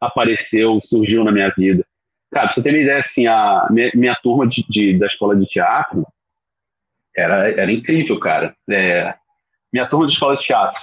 apareceu, 0.00 0.78
surgiu 0.84 1.24
na 1.24 1.32
minha 1.32 1.50
vida. 1.56 1.84
Cara, 2.30 2.46
pra 2.46 2.54
você 2.54 2.62
ter 2.62 2.70
uma 2.70 2.78
ideia, 2.78 3.00
assim, 3.00 3.26
a 3.26 3.66
minha, 3.70 3.90
minha 3.94 4.16
turma 4.22 4.46
de, 4.46 4.64
de, 4.68 4.98
da 4.98 5.06
escola 5.06 5.34
de 5.34 5.46
teatro 5.46 6.06
era, 7.16 7.50
era 7.50 7.72
incrível, 7.72 8.20
cara. 8.20 8.54
É, 8.68 9.14
minha 9.72 9.86
turma 9.86 10.06
de 10.06 10.12
escola 10.12 10.36
de 10.36 10.44
teatro, 10.44 10.80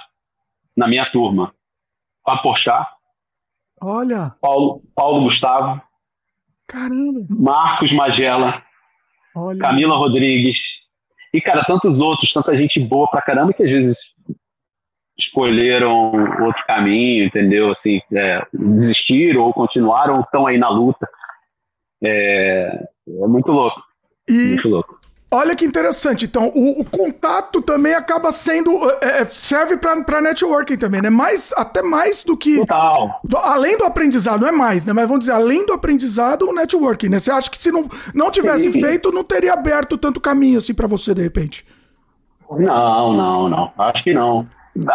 na 0.76 0.88
minha 0.88 1.08
turma, 1.10 1.54
Papochá. 2.24 2.86
Olha. 3.80 4.34
Paulo, 4.40 4.82
Paulo 4.94 5.22
Gustavo. 5.22 5.80
Caramba. 6.66 7.26
Marcos 7.30 7.92
Magela. 7.92 8.62
Olha. 9.34 9.60
Camila 9.60 9.96
Rodrigues. 9.96 10.58
E, 11.32 11.40
cara, 11.40 11.64
tantos 11.64 12.00
outros, 12.00 12.32
tanta 12.32 12.56
gente 12.58 12.80
boa 12.80 13.08
pra 13.08 13.22
caramba 13.22 13.52
que 13.52 13.62
às 13.62 13.70
vezes 13.70 13.98
escolheram 15.18 16.12
outro 16.44 16.64
caminho, 16.66 17.24
entendeu? 17.24 17.72
Assim, 17.72 18.00
é, 18.12 18.46
desistiram 18.52 19.42
ou 19.42 19.52
continuaram 19.52 20.20
estão 20.20 20.46
aí 20.46 20.56
na 20.56 20.68
luta. 20.68 21.08
É, 22.02 22.86
é 23.06 23.26
muito 23.26 23.50
louco. 23.50 23.82
E, 24.28 24.32
muito 24.32 24.68
louco. 24.68 24.97
Olha 25.30 25.54
que 25.54 25.64
interessante. 25.64 26.24
Então, 26.24 26.50
o, 26.54 26.80
o 26.80 26.84
contato 26.84 27.60
também 27.60 27.92
acaba 27.94 28.32
sendo. 28.32 28.70
É, 29.02 29.26
serve 29.26 29.76
para 29.76 30.22
networking 30.22 30.78
também, 30.78 31.02
né? 31.02 31.10
Mais, 31.10 31.52
até 31.54 31.82
mais 31.82 32.24
do 32.24 32.34
que. 32.34 32.58
Total. 32.60 33.20
Do, 33.22 33.36
além 33.36 33.76
do 33.76 33.84
aprendizado, 33.84 34.40
não 34.40 34.48
é 34.48 34.52
mais, 34.52 34.86
né? 34.86 34.92
Mas 34.94 35.06
vamos 35.06 35.20
dizer, 35.20 35.32
além 35.32 35.66
do 35.66 35.74
aprendizado, 35.74 36.48
o 36.48 36.54
networking, 36.54 37.10
né? 37.10 37.18
Você 37.18 37.30
acha 37.30 37.50
que 37.50 37.58
se 37.58 37.70
não, 37.70 37.86
não 38.14 38.30
tivesse 38.30 38.72
Sim. 38.72 38.80
feito, 38.80 39.12
não 39.12 39.22
teria 39.22 39.52
aberto 39.52 39.98
tanto 39.98 40.18
caminho 40.18 40.56
assim 40.56 40.72
para 40.72 40.86
você, 40.86 41.12
de 41.12 41.22
repente? 41.22 41.66
Não, 42.50 43.12
não, 43.12 43.48
não. 43.50 43.72
Acho 43.76 44.02
que 44.02 44.14
não. 44.14 44.46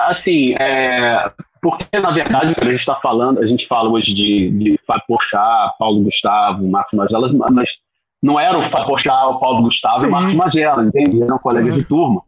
Assim, 0.07 0.55
é, 0.55 1.29
porque, 1.61 1.99
na 1.99 2.11
verdade, 2.11 2.55
a 2.59 2.65
gente 2.65 2.79
está 2.79 2.95
falando, 2.95 3.39
a 3.39 3.45
gente 3.45 3.67
fala 3.67 3.89
hoje 3.89 4.13
de, 4.15 4.49
de 4.49 4.79
Fábio 4.87 5.03
Porchat, 5.07 5.75
Paulo 5.77 6.01
Gustavo, 6.01 6.67
Marcos 6.67 6.97
Magela, 6.97 7.31
mas 7.51 7.69
não 8.23 8.39
era 8.39 8.57
o 8.57 8.69
Porchat, 8.69 9.33
o 9.33 9.37
Paulo 9.37 9.63
Gustavo 9.63 9.99
Sim. 9.99 10.05
e 10.05 10.07
o 10.07 10.11
Marcos 10.11 10.33
Magela, 10.33 10.85
entende? 10.85 11.21
Eram 11.21 11.37
colegas 11.37 11.75
de 11.75 11.83
turma, 11.83 12.21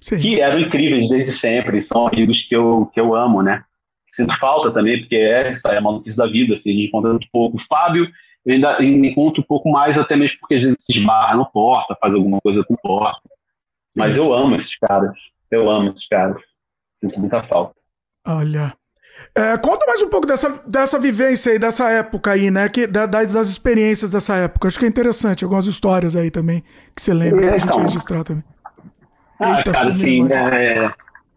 Sim. 0.00 0.18
que 0.20 0.40
eram 0.40 0.60
incríveis 0.60 1.10
desde 1.10 1.32
sempre, 1.32 1.84
são 1.84 2.06
amigos 2.06 2.42
que 2.44 2.54
eu, 2.54 2.88
que 2.94 3.00
eu 3.00 3.12
amo, 3.12 3.42
né? 3.42 3.64
Sinto 4.14 4.38
falta 4.38 4.70
também, 4.70 5.00
porque 5.00 5.16
essa 5.16 5.70
é 5.70 5.78
a 5.78 5.80
maluquice 5.80 6.16
da 6.16 6.28
vida, 6.28 6.54
assim, 6.54 6.70
a 6.70 6.72
gente 6.72 6.86
encontra 6.86 7.12
um 7.12 7.18
pouco. 7.32 7.56
O 7.56 7.60
Fábio, 7.66 8.08
eu 8.46 8.54
ainda 8.54 8.84
encontro 8.84 9.42
um 9.42 9.46
pouco 9.46 9.68
mais, 9.68 9.98
até 9.98 10.14
mesmo 10.14 10.38
porque 10.38 10.54
às 10.54 10.62
vezes 10.62 10.76
se 10.78 10.96
esbarra 10.96 11.34
no 11.34 11.46
porta, 11.46 11.96
faz 12.00 12.14
alguma 12.14 12.38
coisa 12.40 12.62
com 12.62 12.76
porta. 12.76 13.28
Mas 13.96 14.16
eu 14.16 14.32
amo 14.32 14.54
esses 14.54 14.78
caras, 14.78 15.16
eu 15.50 15.68
amo 15.68 15.90
esses 15.90 16.06
caras. 16.06 16.40
Sinto 16.94 17.18
muita 17.18 17.42
falta. 17.42 17.74
Olha. 18.26 18.74
É, 19.34 19.56
conta 19.56 19.86
mais 19.86 20.02
um 20.02 20.08
pouco 20.08 20.26
dessa, 20.26 20.62
dessa 20.66 20.98
vivência 20.98 21.52
aí, 21.52 21.58
dessa 21.58 21.90
época 21.90 22.32
aí, 22.32 22.50
né? 22.50 22.68
Que, 22.68 22.86
da, 22.86 23.06
das, 23.06 23.32
das 23.32 23.48
experiências 23.48 24.10
dessa 24.10 24.34
época. 24.36 24.68
Acho 24.68 24.78
que 24.78 24.84
é 24.84 24.88
interessante, 24.88 25.44
algumas 25.44 25.66
histórias 25.66 26.14
aí 26.14 26.30
também, 26.30 26.62
que 26.94 27.02
você 27.02 27.14
lembra, 27.14 27.40
pra 27.40 27.56
então. 27.56 27.72
gente 27.72 27.82
registrar 27.82 28.24
também. 28.24 28.44
Ah, 29.40 29.58
Eita, 29.58 29.72
cara, 29.72 29.88
assim, 29.88 30.30
é... 30.30 30.92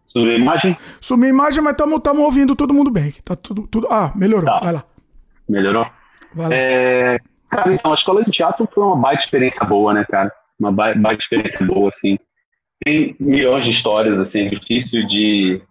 Sumiu 0.06 0.32
a 0.32 0.36
imagem? 0.36 0.76
Sumiu 1.00 1.26
a 1.26 1.30
imagem, 1.30 1.62
mas 1.62 1.72
estamos 1.72 2.22
ouvindo 2.22 2.54
todo 2.54 2.74
mundo 2.74 2.90
bem. 2.90 3.14
Tá 3.24 3.34
tudo, 3.34 3.66
tudo... 3.66 3.88
Ah, 3.90 4.12
melhorou. 4.14 4.46
Tá. 4.46 4.60
Vai 4.60 4.72
lá. 4.72 4.84
Melhorou? 5.48 5.86
Vai 6.34 6.48
lá. 6.48 6.54
É... 6.54 7.18
Cara, 7.50 7.72
então, 7.72 7.90
a 7.90 7.94
escola 7.94 8.24
de 8.24 8.30
teatro 8.30 8.68
foi 8.74 8.84
uma 8.84 8.96
baita 8.96 9.24
experiência 9.24 9.64
boa, 9.64 9.94
né, 9.94 10.04
cara? 10.04 10.32
Uma 10.58 10.72
baita 10.72 11.22
experiência 11.22 11.64
boa, 11.64 11.90
assim. 11.90 12.18
Tem 12.84 13.16
milhões 13.18 13.64
de 13.64 13.70
histórias, 13.70 14.18
assim, 14.20 14.46
é 14.46 14.48
difícil 14.50 15.06
de 15.06 15.62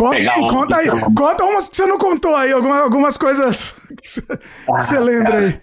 Conta 0.00 0.16
aí, 0.16 0.48
conta 0.48 0.76
aí. 0.76 0.88
Conta 1.14 1.44
umas 1.44 1.68
que 1.68 1.76
você 1.76 1.84
não 1.84 1.98
contou 1.98 2.34
aí, 2.34 2.50
algumas, 2.52 2.80
algumas 2.80 3.18
coisas 3.18 3.72
que 4.00 4.08
você, 4.08 4.96
ah, 4.96 5.00
lembra 5.00 5.30
cara. 5.30 5.46
aí. 5.46 5.60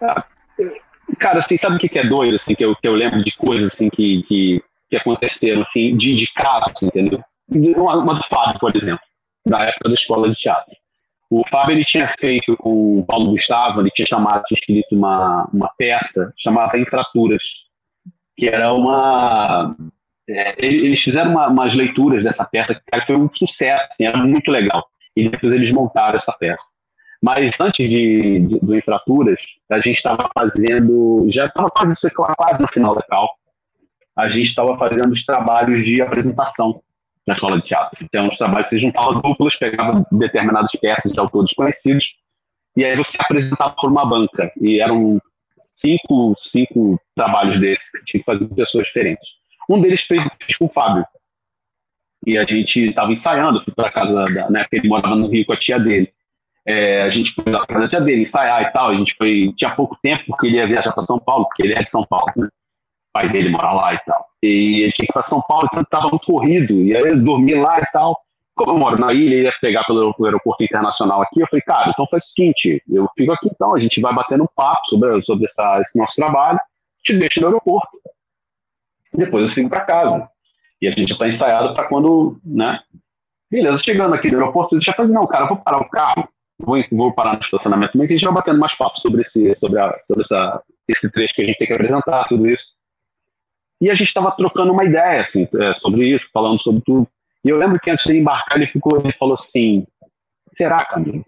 Ah, 0.00 0.24
cara, 1.18 1.38
assim, 1.40 1.58
sabe 1.58 1.76
o 1.76 1.78
que 1.80 1.98
é 1.98 2.06
doido, 2.06 2.36
assim, 2.36 2.54
que 2.54 2.64
eu, 2.64 2.76
que 2.76 2.86
eu 2.86 2.94
lembro 2.94 3.24
de 3.24 3.36
coisas, 3.36 3.74
assim, 3.74 3.90
que, 3.90 4.22
que, 4.22 4.62
que 4.88 4.96
aconteceram, 4.96 5.62
assim, 5.62 5.96
de, 5.96 6.14
de 6.14 6.32
casos, 6.32 6.80
entendeu? 6.80 7.20
Uma, 7.48 7.96
uma 7.96 8.14
do 8.14 8.22
Fábio, 8.22 8.60
por 8.60 8.70
exemplo, 8.76 9.02
da 9.44 9.64
época 9.64 9.88
da 9.88 9.94
escola 9.94 10.30
de 10.30 10.36
teatro. 10.36 10.72
O 11.28 11.42
Fábio, 11.48 11.72
ele 11.72 11.84
tinha 11.84 12.14
feito 12.20 12.56
com 12.56 13.00
o 13.00 13.04
Paulo 13.04 13.32
Gustavo, 13.32 13.80
ele 13.80 13.90
tinha 13.90 14.06
chamado, 14.06 14.44
tinha 14.44 14.58
escrito 14.60 14.94
uma, 14.94 15.48
uma 15.52 15.72
peça 15.76 16.32
chamada 16.36 16.78
Infraturas, 16.78 17.42
que 18.36 18.48
era 18.48 18.72
uma 18.72 19.74
é, 20.28 20.54
eles 20.64 21.00
fizeram 21.00 21.30
uma, 21.30 21.48
umas 21.48 21.74
leituras 21.74 22.24
dessa 22.24 22.44
peça 22.44 22.74
que 22.74 23.06
foi 23.06 23.16
um 23.16 23.28
sucesso, 23.34 23.88
assim, 23.90 24.04
era 24.04 24.16
muito 24.18 24.50
legal. 24.50 24.86
E 25.16 25.28
depois 25.28 25.52
eles 25.52 25.70
montaram 25.70 26.16
essa 26.16 26.32
peça. 26.32 26.64
Mas 27.22 27.58
antes 27.60 27.88
de, 27.88 28.40
de 28.40 28.58
do 28.60 28.76
Infraturas, 28.76 29.40
a 29.70 29.76
gente 29.76 29.96
estava 29.96 30.28
fazendo, 30.36 31.26
já 31.28 31.46
estava 31.46 31.68
quase, 31.68 31.94
quase 32.36 32.60
no 32.60 32.68
final 32.68 32.94
da 32.94 33.02
cal, 33.02 33.28
a 34.16 34.28
gente 34.28 34.48
estava 34.48 34.76
fazendo 34.76 35.12
os 35.12 35.24
trabalhos 35.24 35.84
de 35.84 36.02
apresentação 36.02 36.82
na 37.26 37.34
escola 37.34 37.60
de 37.60 37.66
teatro. 37.66 38.04
Então, 38.04 38.28
os 38.28 38.36
trabalhos 38.36 38.68
que 38.68 38.76
você 38.76 38.80
juntava 38.80 39.12
duplas, 39.12 39.56
pegava 39.56 40.04
determinadas 40.10 40.72
peças 40.80 41.12
de 41.12 41.20
autores 41.20 41.52
conhecidos, 41.54 42.16
e 42.76 42.84
aí 42.84 42.96
você 42.96 43.16
apresentava 43.20 43.74
por 43.80 43.90
uma 43.90 44.04
banca. 44.04 44.50
E 44.60 44.80
eram 44.80 45.20
cinco, 45.76 46.34
cinco 46.38 47.00
trabalhos 47.14 47.60
desses 47.60 47.88
que 47.90 48.04
tinha 48.04 48.20
que 48.20 48.26
fazer 48.26 48.48
com 48.48 48.54
pessoas 48.54 48.84
diferentes. 48.86 49.41
Um 49.68 49.80
deles 49.80 50.02
fez, 50.02 50.22
com 50.58 50.66
o 50.66 50.68
Fábio. 50.68 51.04
E 52.26 52.38
a 52.38 52.44
gente 52.44 52.88
estava 52.88 53.12
ensaiando, 53.12 53.62
fui 53.64 53.74
para 53.74 53.90
casa 53.90 54.24
da, 54.24 54.50
né, 54.50 54.64
ele 54.70 54.88
morava 54.88 55.16
no 55.16 55.28
Rio 55.28 55.44
com 55.44 55.52
a 55.52 55.56
tia 55.56 55.78
dele. 55.78 56.12
É, 56.64 57.02
a 57.02 57.10
gente 57.10 57.32
foi 57.32 57.44
para 57.44 57.66
casa 57.66 57.80
da 57.80 57.88
tia 57.88 58.00
dele 58.00 58.22
ensaiar 58.22 58.62
e 58.62 58.72
tal. 58.72 58.90
A 58.90 58.94
gente 58.94 59.14
foi, 59.16 59.52
tinha 59.56 59.74
pouco 59.74 59.96
tempo 60.00 60.22
porque 60.26 60.46
ele 60.46 60.56
ia 60.56 60.66
viajar 60.66 60.92
para 60.92 61.02
São 61.02 61.18
Paulo, 61.18 61.46
porque 61.46 61.66
ele 61.66 61.74
é 61.74 61.82
de 61.82 61.90
São 61.90 62.04
Paulo, 62.04 62.32
né? 62.36 62.46
O 62.46 63.12
pai 63.12 63.28
dele 63.28 63.50
mora 63.50 63.72
lá 63.72 63.94
e 63.94 63.98
tal. 64.06 64.26
E 64.42 64.84
a 64.84 64.86
gente 64.86 65.00
ia 65.00 65.08
para 65.12 65.24
São 65.24 65.42
Paulo, 65.42 65.66
então 65.70 65.82
estava 65.82 66.08
muito 66.08 66.24
corrido. 66.24 66.74
E 66.82 66.96
aí 66.96 67.02
eu 67.02 67.18
dormi 67.18 67.54
lá 67.54 67.76
e 67.78 67.92
tal. 67.92 68.16
Como 68.54 68.72
eu 68.72 68.78
moro 68.78 69.00
na 69.00 69.12
ilha, 69.12 69.42
ia 69.42 69.52
pegar 69.60 69.82
pelo 69.84 70.14
aeroporto 70.24 70.62
internacional 70.62 71.22
aqui. 71.22 71.40
Eu 71.40 71.48
falei, 71.48 71.62
cara, 71.62 71.90
então 71.90 72.06
faz 72.06 72.24
o 72.24 72.28
seguinte: 72.28 72.82
eu 72.88 73.08
fico 73.16 73.32
aqui 73.32 73.48
então, 73.52 73.74
a 73.74 73.80
gente 73.80 74.00
vai 74.00 74.14
batendo 74.14 74.44
um 74.44 74.48
papo 74.54 74.86
sobre, 74.88 75.20
sobre 75.22 75.46
essa, 75.46 75.80
esse 75.80 75.98
nosso 75.98 76.14
trabalho, 76.14 76.58
te 77.02 77.14
deixo 77.14 77.40
no 77.40 77.48
aeroporto 77.48 77.98
depois 79.12 79.44
eu 79.44 79.48
sigo 79.50 79.68
para 79.68 79.84
casa. 79.84 80.28
E 80.80 80.88
a 80.88 80.90
gente 80.90 81.12
está 81.12 81.28
ensaiado 81.28 81.74
para 81.74 81.86
quando, 81.88 82.40
né? 82.44 82.80
Beleza, 83.50 83.82
chegando 83.82 84.14
aqui 84.14 84.30
no 84.30 84.38
aeroporto, 84.38 84.74
eu 84.74 84.80
já 84.80 84.92
falei, 84.92 85.12
não, 85.12 85.26
cara, 85.26 85.46
vou 85.46 85.58
parar 85.58 85.78
o 85.78 85.88
carro, 85.88 86.28
vou, 86.58 86.82
vou 86.90 87.12
parar 87.12 87.34
no 87.34 87.40
estacionamento 87.40 87.92
também, 87.92 88.08
que 88.08 88.14
a 88.14 88.16
gente 88.16 88.24
vai 88.24 88.34
batendo 88.34 88.58
mais 88.58 88.74
papo 88.74 88.98
sobre 88.98 89.22
esse, 89.22 89.54
sobre, 89.56 89.78
a, 89.78 89.96
sobre 90.04 90.22
essa, 90.22 90.62
esse 90.88 91.10
trecho 91.10 91.34
que 91.34 91.42
a 91.42 91.44
gente 91.44 91.58
tem 91.58 91.66
que 91.66 91.74
apresentar, 91.74 92.26
tudo 92.28 92.48
isso. 92.48 92.64
E 93.80 93.90
a 93.90 93.94
gente 93.94 94.08
estava 94.08 94.30
trocando 94.32 94.72
uma 94.72 94.84
ideia, 94.84 95.22
assim, 95.22 95.46
é, 95.60 95.74
sobre 95.74 96.06
isso, 96.06 96.26
falando 96.32 96.60
sobre 96.62 96.80
tudo. 96.82 97.06
E 97.44 97.50
eu 97.50 97.56
lembro 97.56 97.80
que 97.80 97.90
antes 97.90 98.06
de 98.06 98.16
embarcar, 98.16 98.56
ele 98.56 98.68
ficou, 98.68 98.98
ele 98.98 99.12
falou 99.12 99.34
assim, 99.34 99.86
será, 100.48 100.84
Camilo? 100.84 101.24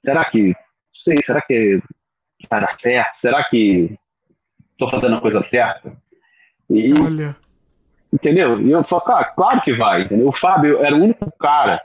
Será 0.00 0.24
que, 0.24 0.54
sei, 0.94 1.16
será 1.24 1.42
que 1.42 1.82
vai 2.48 2.60
dar 2.60 2.78
certo? 2.78 3.14
Será 3.16 3.44
que 3.44 3.98
estou 4.72 4.88
fazendo 4.88 5.16
a 5.16 5.20
coisa 5.20 5.42
certa? 5.42 5.92
E, 6.70 6.92
Olha. 7.00 7.36
Entendeu? 8.12 8.60
E 8.60 8.70
eu 8.70 8.82
falo, 8.84 9.02
cara, 9.02 9.24
claro 9.24 9.60
que 9.62 9.74
vai. 9.74 10.02
Entendeu? 10.02 10.28
O 10.28 10.32
Fábio 10.32 10.82
era 10.82 10.94
o 10.94 11.02
único 11.02 11.30
cara 11.38 11.80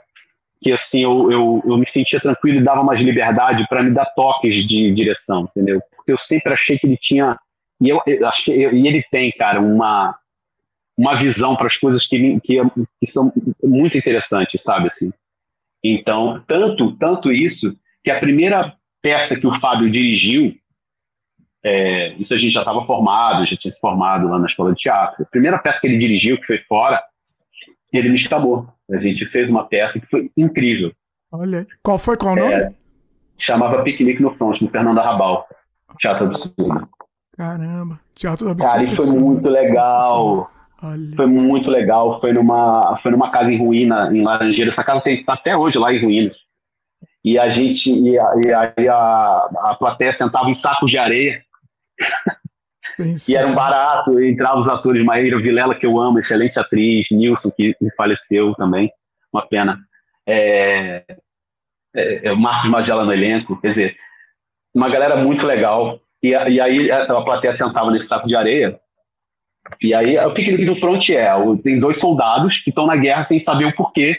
que 0.64 0.72
assim 0.72 1.02
eu, 1.02 1.30
eu, 1.30 1.62
eu 1.66 1.76
me 1.76 1.86
sentia 1.86 2.18
tranquilo 2.18 2.58
e 2.58 2.64
dava 2.64 2.82
mais 2.82 2.98
liberdade 2.98 3.66
para 3.68 3.82
me 3.82 3.90
dar 3.90 4.06
toques 4.06 4.66
de 4.66 4.90
direção, 4.92 5.42
entendeu? 5.50 5.78
Porque 5.94 6.10
eu 6.10 6.16
sempre 6.16 6.54
achei 6.54 6.78
que 6.78 6.86
ele 6.86 6.96
tinha 6.96 7.38
e 7.78 7.90
eu, 7.90 8.00
eu 8.06 8.26
acho 8.26 8.44
que 8.44 8.52
e 8.52 8.88
ele 8.88 9.04
tem, 9.10 9.30
cara, 9.32 9.60
uma 9.60 10.18
uma 10.96 11.16
visão 11.16 11.56
para 11.56 11.66
as 11.66 11.76
coisas 11.76 12.06
que, 12.06 12.40
que, 12.40 12.56
que 13.00 13.10
são 13.10 13.32
muito 13.62 13.98
interessantes, 13.98 14.62
sabe 14.62 14.88
assim. 14.88 15.12
Então, 15.82 16.42
tanto 16.46 16.92
tanto 16.96 17.30
isso 17.30 17.76
que 18.02 18.10
a 18.10 18.18
primeira 18.18 18.74
peça 19.02 19.36
que 19.36 19.46
o 19.46 19.60
Fábio 19.60 19.90
dirigiu 19.90 20.56
é, 21.64 22.12
isso 22.18 22.34
a 22.34 22.36
gente 22.36 22.52
já 22.52 22.60
estava 22.60 22.84
formado, 22.84 23.46
já 23.46 23.56
tinha 23.56 23.72
se 23.72 23.80
formado 23.80 24.28
lá 24.28 24.38
na 24.38 24.46
escola 24.46 24.74
de 24.74 24.82
teatro. 24.82 25.22
A 25.22 25.26
primeira 25.26 25.58
peça 25.58 25.80
que 25.80 25.86
ele 25.86 25.96
dirigiu, 25.96 26.38
que 26.38 26.46
foi 26.46 26.58
fora, 26.68 27.02
ele 27.90 28.10
me 28.10 28.18
chamou. 28.18 28.68
A 28.92 28.98
gente 28.98 29.24
fez 29.24 29.48
uma 29.48 29.64
peça 29.64 29.98
que 29.98 30.06
foi 30.06 30.30
incrível. 30.36 30.92
Olha, 31.32 31.66
qual 31.82 31.98
foi 31.98 32.18
qual 32.18 32.34
o 32.34 32.36
nome? 32.36 32.52
É, 32.52 32.68
chamava 33.38 33.82
Piquenique 33.82 34.22
no 34.22 34.34
Front, 34.34 34.60
no 34.60 34.68
Fernando 34.68 34.98
Arrabal. 34.98 35.48
Teatro 35.98 36.26
Absurdo. 36.26 36.88
Caramba, 37.34 37.98
Teatro 38.14 38.50
Absurdo. 38.50 38.70
Cara, 38.70 38.82
isso 38.82 38.96
foi 38.96 39.18
muito 39.18 39.48
legal. 39.48 40.50
Olha. 40.82 41.16
Foi 41.16 41.26
muito 41.26 41.70
legal. 41.70 42.20
Foi 42.20 42.32
numa, 42.34 42.98
foi 43.02 43.10
numa 43.10 43.30
casa 43.30 43.50
em 43.50 43.58
ruína, 43.58 44.10
em 44.12 44.22
Laranjeira. 44.22 44.70
Essa 44.70 44.84
casa 44.84 45.00
tem 45.00 45.24
tá 45.24 45.32
até 45.32 45.56
hoje 45.56 45.78
lá 45.78 45.90
em 45.94 46.02
ruínas. 46.02 46.36
E 47.24 47.38
a 47.38 47.48
gente, 47.48 47.90
e, 47.90 48.18
a, 48.18 48.32
e 48.44 48.52
aí 48.52 48.86
a, 48.86 49.48
a 49.64 49.76
plateia 49.78 50.12
sentava 50.12 50.50
em 50.50 50.54
sacos 50.54 50.90
de 50.90 50.98
areia 50.98 51.42
e 53.28 53.36
era 53.36 53.46
um 53.46 53.54
barato, 53.54 54.20
entrava 54.20 54.60
os 54.60 54.68
atores 54.68 55.04
Maíra 55.04 55.38
Vilela, 55.38 55.74
que 55.74 55.86
eu 55.86 56.00
amo, 56.00 56.18
excelente 56.18 56.58
atriz, 56.58 57.08
Nilson, 57.10 57.50
que 57.50 57.74
faleceu 57.96 58.54
também, 58.54 58.90
uma 59.32 59.46
pena. 59.46 59.78
É, 60.26 61.04
é, 61.94 62.28
é, 62.28 62.34
Marcos 62.34 62.70
Magela 62.70 63.04
no 63.04 63.12
elenco, 63.12 63.60
quer 63.60 63.68
dizer, 63.68 63.96
uma 64.74 64.88
galera 64.88 65.16
muito 65.16 65.46
legal. 65.46 66.00
E, 66.22 66.28
e 66.30 66.60
aí 66.60 66.90
a, 66.90 67.04
a 67.04 67.24
plateia 67.24 67.54
sentava 67.54 67.90
nesse 67.90 68.08
saco 68.08 68.26
de 68.26 68.36
areia. 68.36 68.78
E 69.82 69.94
aí 69.94 70.18
o 70.18 70.32
piquenique 70.32 70.66
do 70.66 70.76
front 70.76 71.08
é: 71.10 71.26
tem 71.62 71.78
dois 71.78 71.98
soldados 71.98 72.58
que 72.58 72.70
estão 72.70 72.86
na 72.86 72.96
guerra 72.96 73.24
sem 73.24 73.40
saber 73.40 73.66
o 73.66 73.74
porquê. 73.74 74.18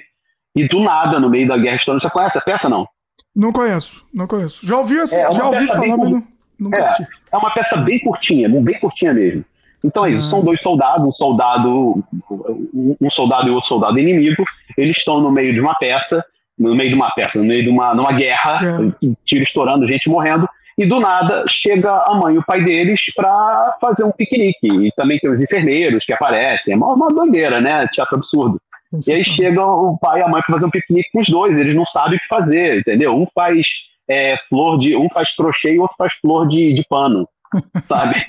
E 0.56 0.68
do 0.68 0.80
nada, 0.80 1.20
no 1.20 1.30
meio 1.30 1.48
da 1.48 1.58
guerra 1.58 1.76
histórica, 1.76 2.08
você 2.08 2.14
conhece 2.14 2.38
a 2.38 2.42
peça, 2.42 2.70
não? 2.70 2.88
Não 3.36 3.52
conheço, 3.52 4.06
não 4.14 4.26
conheço. 4.26 4.66
Já 4.66 4.78
ouvi, 4.78 4.98
assim, 4.98 5.18
é 5.18 5.30
já 5.30 5.48
ouvi 5.48 5.68
falar, 5.68 5.98
mas 5.98 6.10
não. 6.10 6.35
Nunca 6.60 6.80
é, 6.80 7.08
é 7.32 7.38
uma 7.38 7.52
peça 7.54 7.78
bem 7.78 8.00
curtinha, 8.00 8.50
bem 8.50 8.80
curtinha 8.80 9.14
mesmo. 9.14 9.44
Então 9.84 10.06
é 10.06 10.12
isso, 10.12 10.28
ah. 10.28 10.30
são 10.32 10.44
dois 10.44 10.62
soldados, 10.62 11.08
um 11.08 11.12
soldado, 11.12 12.04
um 13.00 13.10
soldado 13.10 13.48
e 13.48 13.52
outro 13.52 13.68
soldado 13.68 14.00
inimigo, 14.00 14.44
eles 14.76 14.98
estão 14.98 15.22
no 15.22 15.32
meio 15.32 15.54
de 15.54 15.60
uma 15.60 15.76
peça, 15.76 16.26
no 16.58 16.74
meio 16.76 16.90
de 16.90 16.96
uma 16.96 17.12
peça, 17.12 17.38
no 17.38 17.46
meio 17.46 17.64
de 17.64 17.70
uma 17.70 17.94
numa 17.94 18.12
guerra, 18.14 18.60
é. 18.64 19.12
tiro 19.26 19.44
estourando, 19.44 19.88
gente 19.88 20.10
morrendo, 20.10 20.50
e 20.78 20.86
do 20.86 21.00
nada 21.00 21.46
chega 21.48 22.04
a 22.06 22.16
mãe 22.16 22.36
e 22.36 22.38
o 22.38 22.44
pai 22.44 22.62
deles 22.62 23.02
para 23.16 23.78
fazer 23.80 24.04
um 24.04 24.12
piquenique. 24.12 24.68
E 24.68 24.92
também 24.92 25.18
tem 25.20 25.30
os 25.30 25.42
enfermeiros 25.42 26.04
que 26.04 26.12
aparecem. 26.12 26.74
É 26.74 26.78
uma, 26.78 26.94
uma 26.94 27.08
doideira, 27.08 27.62
né? 27.62 27.88
Teatro 27.94 28.18
absurdo. 28.18 28.60
E 29.08 29.12
aí 29.12 29.24
chega 29.24 29.66
o 29.66 29.98
pai 29.98 30.20
e 30.20 30.24
a 30.24 30.28
mãe 30.28 30.42
para 30.42 30.56
fazer 30.56 30.66
um 30.66 30.70
piquenique 30.70 31.10
com 31.14 31.22
os 31.22 31.30
dois. 31.30 31.58
Eles 31.58 31.76
não 31.76 31.86
sabem 31.86 32.18
o 32.18 32.20
que 32.20 32.28
fazer, 32.28 32.80
entendeu? 32.80 33.16
Um 33.16 33.26
faz 33.34 33.66
é, 34.10 34.38
flor 34.50 34.78
de. 34.78 34.96
Um 34.96 35.10
faz 35.10 35.36
crochê 35.36 35.74
e 35.74 35.80
o 35.80 35.84
outro 35.84 35.96
faz 35.98 36.14
flor 36.14 36.48
de, 36.48 36.74
de 36.74 36.84
pano. 36.88 37.28
Sabe? 37.84 38.26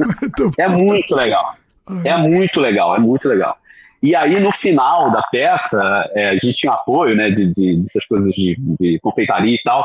muito 0.00 0.52
é 0.58 0.68
muito 0.68 1.14
legal. 1.14 1.54
É 2.04 2.16
muito 2.16 2.60
legal, 2.60 2.96
é 2.96 2.98
muito 2.98 3.28
legal. 3.28 3.56
E 4.02 4.14
aí, 4.14 4.38
no 4.38 4.52
final 4.52 5.10
da 5.10 5.22
peça, 5.22 6.08
é, 6.14 6.28
a 6.28 6.34
gente 6.34 6.52
tinha 6.52 6.72
apoio, 6.72 7.16
né, 7.16 7.30
de, 7.30 7.52
de, 7.52 7.76
dessas 7.76 8.04
coisas 8.06 8.32
de, 8.32 8.56
de 8.78 8.98
confeitaria 9.00 9.54
e 9.54 9.62
tal 9.64 9.84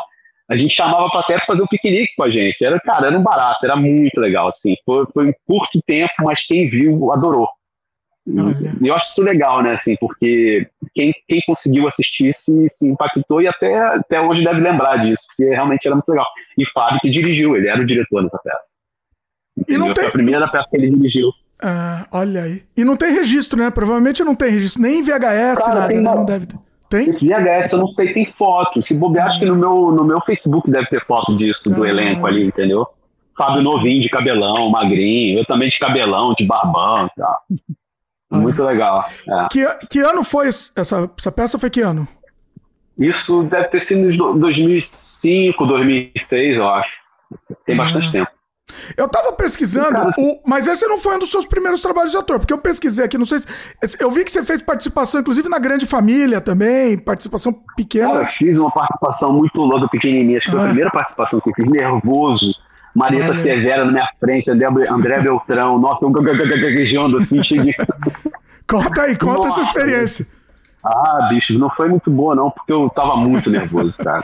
a 0.50 0.56
gente 0.56 0.74
chamava 0.74 1.10
para 1.10 1.22
até 1.22 1.40
fazer 1.40 1.64
um 1.64 1.68
piquenique 1.68 2.14
com 2.16 2.24
a 2.24 2.30
gente. 2.30 2.64
Era, 2.64 2.80
cara, 2.80 3.08
era 3.08 3.18
um 3.18 3.24
barato, 3.24 3.66
era 3.66 3.76
muito 3.76 4.20
legal, 4.20 4.50
assim. 4.50 4.76
Foi, 4.86 5.06
foi 5.14 5.30
um 5.30 5.34
curto 5.48 5.82
tempo, 5.86 6.14
mas 6.20 6.46
quem 6.46 6.70
viu 6.70 7.12
adorou. 7.12 7.48
E 8.26 8.88
eu 8.88 8.96
acho 8.96 9.12
isso 9.12 9.22
legal, 9.22 9.62
né, 9.62 9.74
assim, 9.74 9.98
porque 10.00 10.68
quem, 10.94 11.14
quem 11.28 11.42
conseguiu 11.46 11.88
assistir 11.88 12.34
se, 12.34 12.70
se 12.70 12.88
impactou 12.88 13.42
e 13.42 13.48
até, 13.48 13.78
até 13.78 14.22
hoje 14.22 14.44
deve 14.44 14.62
lembrar 14.62 14.98
disso, 14.98 15.24
porque 15.28 15.50
realmente 15.50 15.86
era 15.86 15.96
muito 15.96 16.10
legal. 16.10 16.26
E 16.58 16.66
Fábio 16.70 17.00
que 17.02 17.10
dirigiu, 17.10 17.56
ele 17.56 17.68
era 17.68 17.82
o 17.82 17.86
diretor 17.86 18.24
dessa 18.24 18.40
peça. 18.40 18.76
E 19.68 19.78
não 19.78 19.94
tem... 19.94 20.06
Foi 20.06 20.08
a 20.08 20.12
primeira 20.12 20.48
peça 20.48 20.68
que 20.70 20.78
ele 20.78 20.90
dirigiu. 20.90 21.32
Ah, 21.62 22.08
olha 22.12 22.44
aí. 22.44 22.64
E 22.76 22.84
não 22.84 22.98
tem 22.98 23.14
registro, 23.14 23.60
né? 23.60 23.70
Provavelmente 23.70 24.24
não 24.24 24.36
tem 24.36 24.50
registro, 24.50 24.82
nem 24.82 25.00
em 25.00 25.04
VHS, 25.04 25.66
Cara, 25.66 25.80
nada, 25.82 25.94
né? 25.94 26.02
não 26.02 26.26
deve 26.26 26.46
ter. 26.46 26.58
Tem? 26.90 27.12
VHS 27.12 27.72
eu 27.72 27.80
não 27.80 27.88
sei, 27.88 28.14
tem 28.14 28.32
foto. 28.38 28.82
Se 28.82 28.94
bobear, 28.94 29.28
acho 29.28 29.40
que 29.40 29.46
no 29.46 29.56
meu, 29.56 29.92
no 29.92 30.04
meu 30.04 30.22
Facebook 30.22 30.70
deve 30.70 30.88
ter 30.88 31.04
foto 31.06 31.36
disso, 31.36 31.70
do 31.70 31.84
ah. 31.84 31.90
elenco 31.90 32.26
ali, 32.26 32.46
entendeu? 32.46 32.88
Fábio 33.38 33.64
novinho 33.64 34.02
de 34.02 34.10
cabelão, 34.10 34.70
magrinho, 34.70 35.40
eu 35.40 35.46
também 35.46 35.70
de 35.70 35.80
cabelão, 35.80 36.36
de 36.38 36.46
barbão 36.46 37.08
e 37.08 37.20
tal. 37.20 37.38
Muito 38.38 38.64
legal. 38.64 39.04
É. 39.30 39.48
Que, 39.50 39.66
que 39.90 40.00
ano 40.00 40.24
foi 40.24 40.48
essa, 40.48 41.10
essa 41.18 41.32
peça? 41.32 41.60
Foi 41.60 41.70
que 41.70 41.82
ano? 41.82 42.08
Isso 43.00 43.44
deve 43.44 43.66
ter 43.70 43.80
sido 43.82 44.12
em 44.12 44.40
2005, 44.40 45.66
2006, 45.66 46.58
eu 46.58 46.68
acho. 46.68 46.92
Tem 47.66 47.76
bastante 47.76 48.12
tempo. 48.12 48.32
Eu 48.96 49.08
tava 49.10 49.34
pesquisando, 49.34 49.98
o, 50.18 50.40
mas 50.46 50.68
esse 50.68 50.88
não 50.88 50.98
foi 50.98 51.16
um 51.16 51.20
dos 51.20 51.30
seus 51.30 51.46
primeiros 51.46 51.82
trabalhos 51.82 52.12
de 52.12 52.18
ator, 52.18 52.40
porque 52.40 52.54
eu 52.54 52.58
pesquisei 52.58 53.06
aqui, 53.06 53.18
não 53.18 53.26
sei 53.26 53.40
se, 53.40 53.48
Eu 54.00 54.10
vi 54.10 54.24
que 54.24 54.32
você 54.32 54.44
fez 54.44 54.62
participação, 54.62 55.22
inclusive 55.22 55.50
na 55.50 55.60
Grande 55.60 55.86
Família 55.86 56.40
também, 56.40 56.98
participação 56.98 57.54
pequena. 57.76 58.08
Cara, 58.08 58.22
eu 58.22 58.26
fiz 58.26 58.58
uma 58.58 58.72
participação 58.72 59.34
muito 59.34 59.60
louca, 59.60 59.88
pequenininha, 59.90 60.38
acho 60.38 60.48
que 60.48 60.52
foi 60.52 60.60
a 60.60 60.64
ah. 60.64 60.68
primeira 60.68 60.92
participação 60.92 61.40
que 61.40 61.50
eu 61.50 61.54
fiz, 61.54 61.66
nervoso. 61.68 62.56
Marieta 62.94 63.32
Olha. 63.32 63.42
Severa 63.42 63.86
na 63.86 63.92
minha 63.92 64.10
frente, 64.20 64.50
André, 64.52 64.68
André 64.90 65.22
Beltrão, 65.22 65.80
nossa, 65.80 66.06
um 66.06 66.12
gaguejando 66.12 67.18
assim, 67.18 67.44
cheguei. 67.44 67.74
Conta 68.68 69.04
aí, 69.04 69.18
conta 69.18 69.48
nossa. 69.48 69.62
essa 69.62 69.70
experiência. 69.70 70.26
Ah, 70.84 71.28
bicho, 71.30 71.58
não 71.60 71.70
foi 71.70 71.90
muito 71.90 72.10
boa 72.10 72.34
não, 72.34 72.50
porque 72.50 72.72
eu 72.72 72.90
tava 72.90 73.18
muito 73.18 73.50
nervoso, 73.50 73.98
cara. 73.98 74.24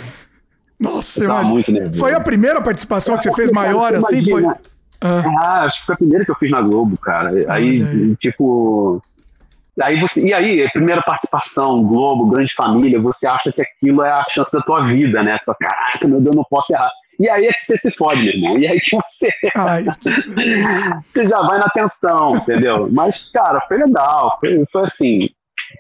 Nossa, 0.79 1.23
eu 1.23 1.43
muito 1.43 1.71
nervoso. 1.71 1.99
Foi 1.99 2.13
a 2.13 2.21
primeira 2.21 2.61
participação 2.61 3.17
que 3.17 3.23
você 3.23 3.33
fez 3.33 3.51
maior, 3.51 3.93
assim? 3.95 4.23
Foi. 4.23 4.45
Ah. 5.01 5.23
ah. 5.41 5.63
acho 5.63 5.81
que 5.81 5.85
foi 5.87 5.95
a 5.95 5.97
primeira 5.97 6.25
que 6.25 6.31
eu 6.31 6.35
fiz 6.35 6.51
na 6.51 6.61
Globo, 6.61 6.97
cara. 6.97 7.31
Aí, 7.51 7.83
aí. 7.83 8.15
tipo. 8.15 9.01
Aí 9.81 9.99
você, 9.99 10.21
e 10.21 10.33
aí, 10.33 10.69
primeira 10.71 11.01
participação, 11.01 11.83
Globo, 11.83 12.29
Grande 12.29 12.53
Família, 12.53 12.99
você 12.99 13.25
acha 13.25 13.51
que 13.51 13.61
aquilo 13.61 14.03
é 14.03 14.11
a 14.11 14.25
chance 14.29 14.51
da 14.51 14.61
tua 14.61 14.85
vida, 14.85 15.23
né? 15.23 15.37
Fala, 15.45 15.57
caraca, 15.57 16.05
meu 16.07 16.19
Deus, 16.19 16.35
não 16.35 16.43
posso 16.49 16.73
errar. 16.73 16.91
E 17.19 17.29
aí 17.29 17.45
é 17.47 17.51
que 17.53 17.61
você 17.61 17.77
se 17.77 17.91
fode, 17.91 18.23
meu 18.23 18.33
irmão. 18.33 18.57
E 18.57 18.67
aí 18.67 18.79
que 18.79 18.95
você. 18.95 19.29
Ai, 19.55 19.83
você 21.13 21.27
já 21.27 21.41
vai 21.41 21.59
na 21.59 21.69
tensão, 21.69 22.37
entendeu? 22.37 22.89
Mas, 22.91 23.29
cara, 23.31 23.61
foi 23.67 23.77
legal. 23.77 24.37
Foi, 24.39 24.63
foi 24.71 24.81
assim. 24.81 25.29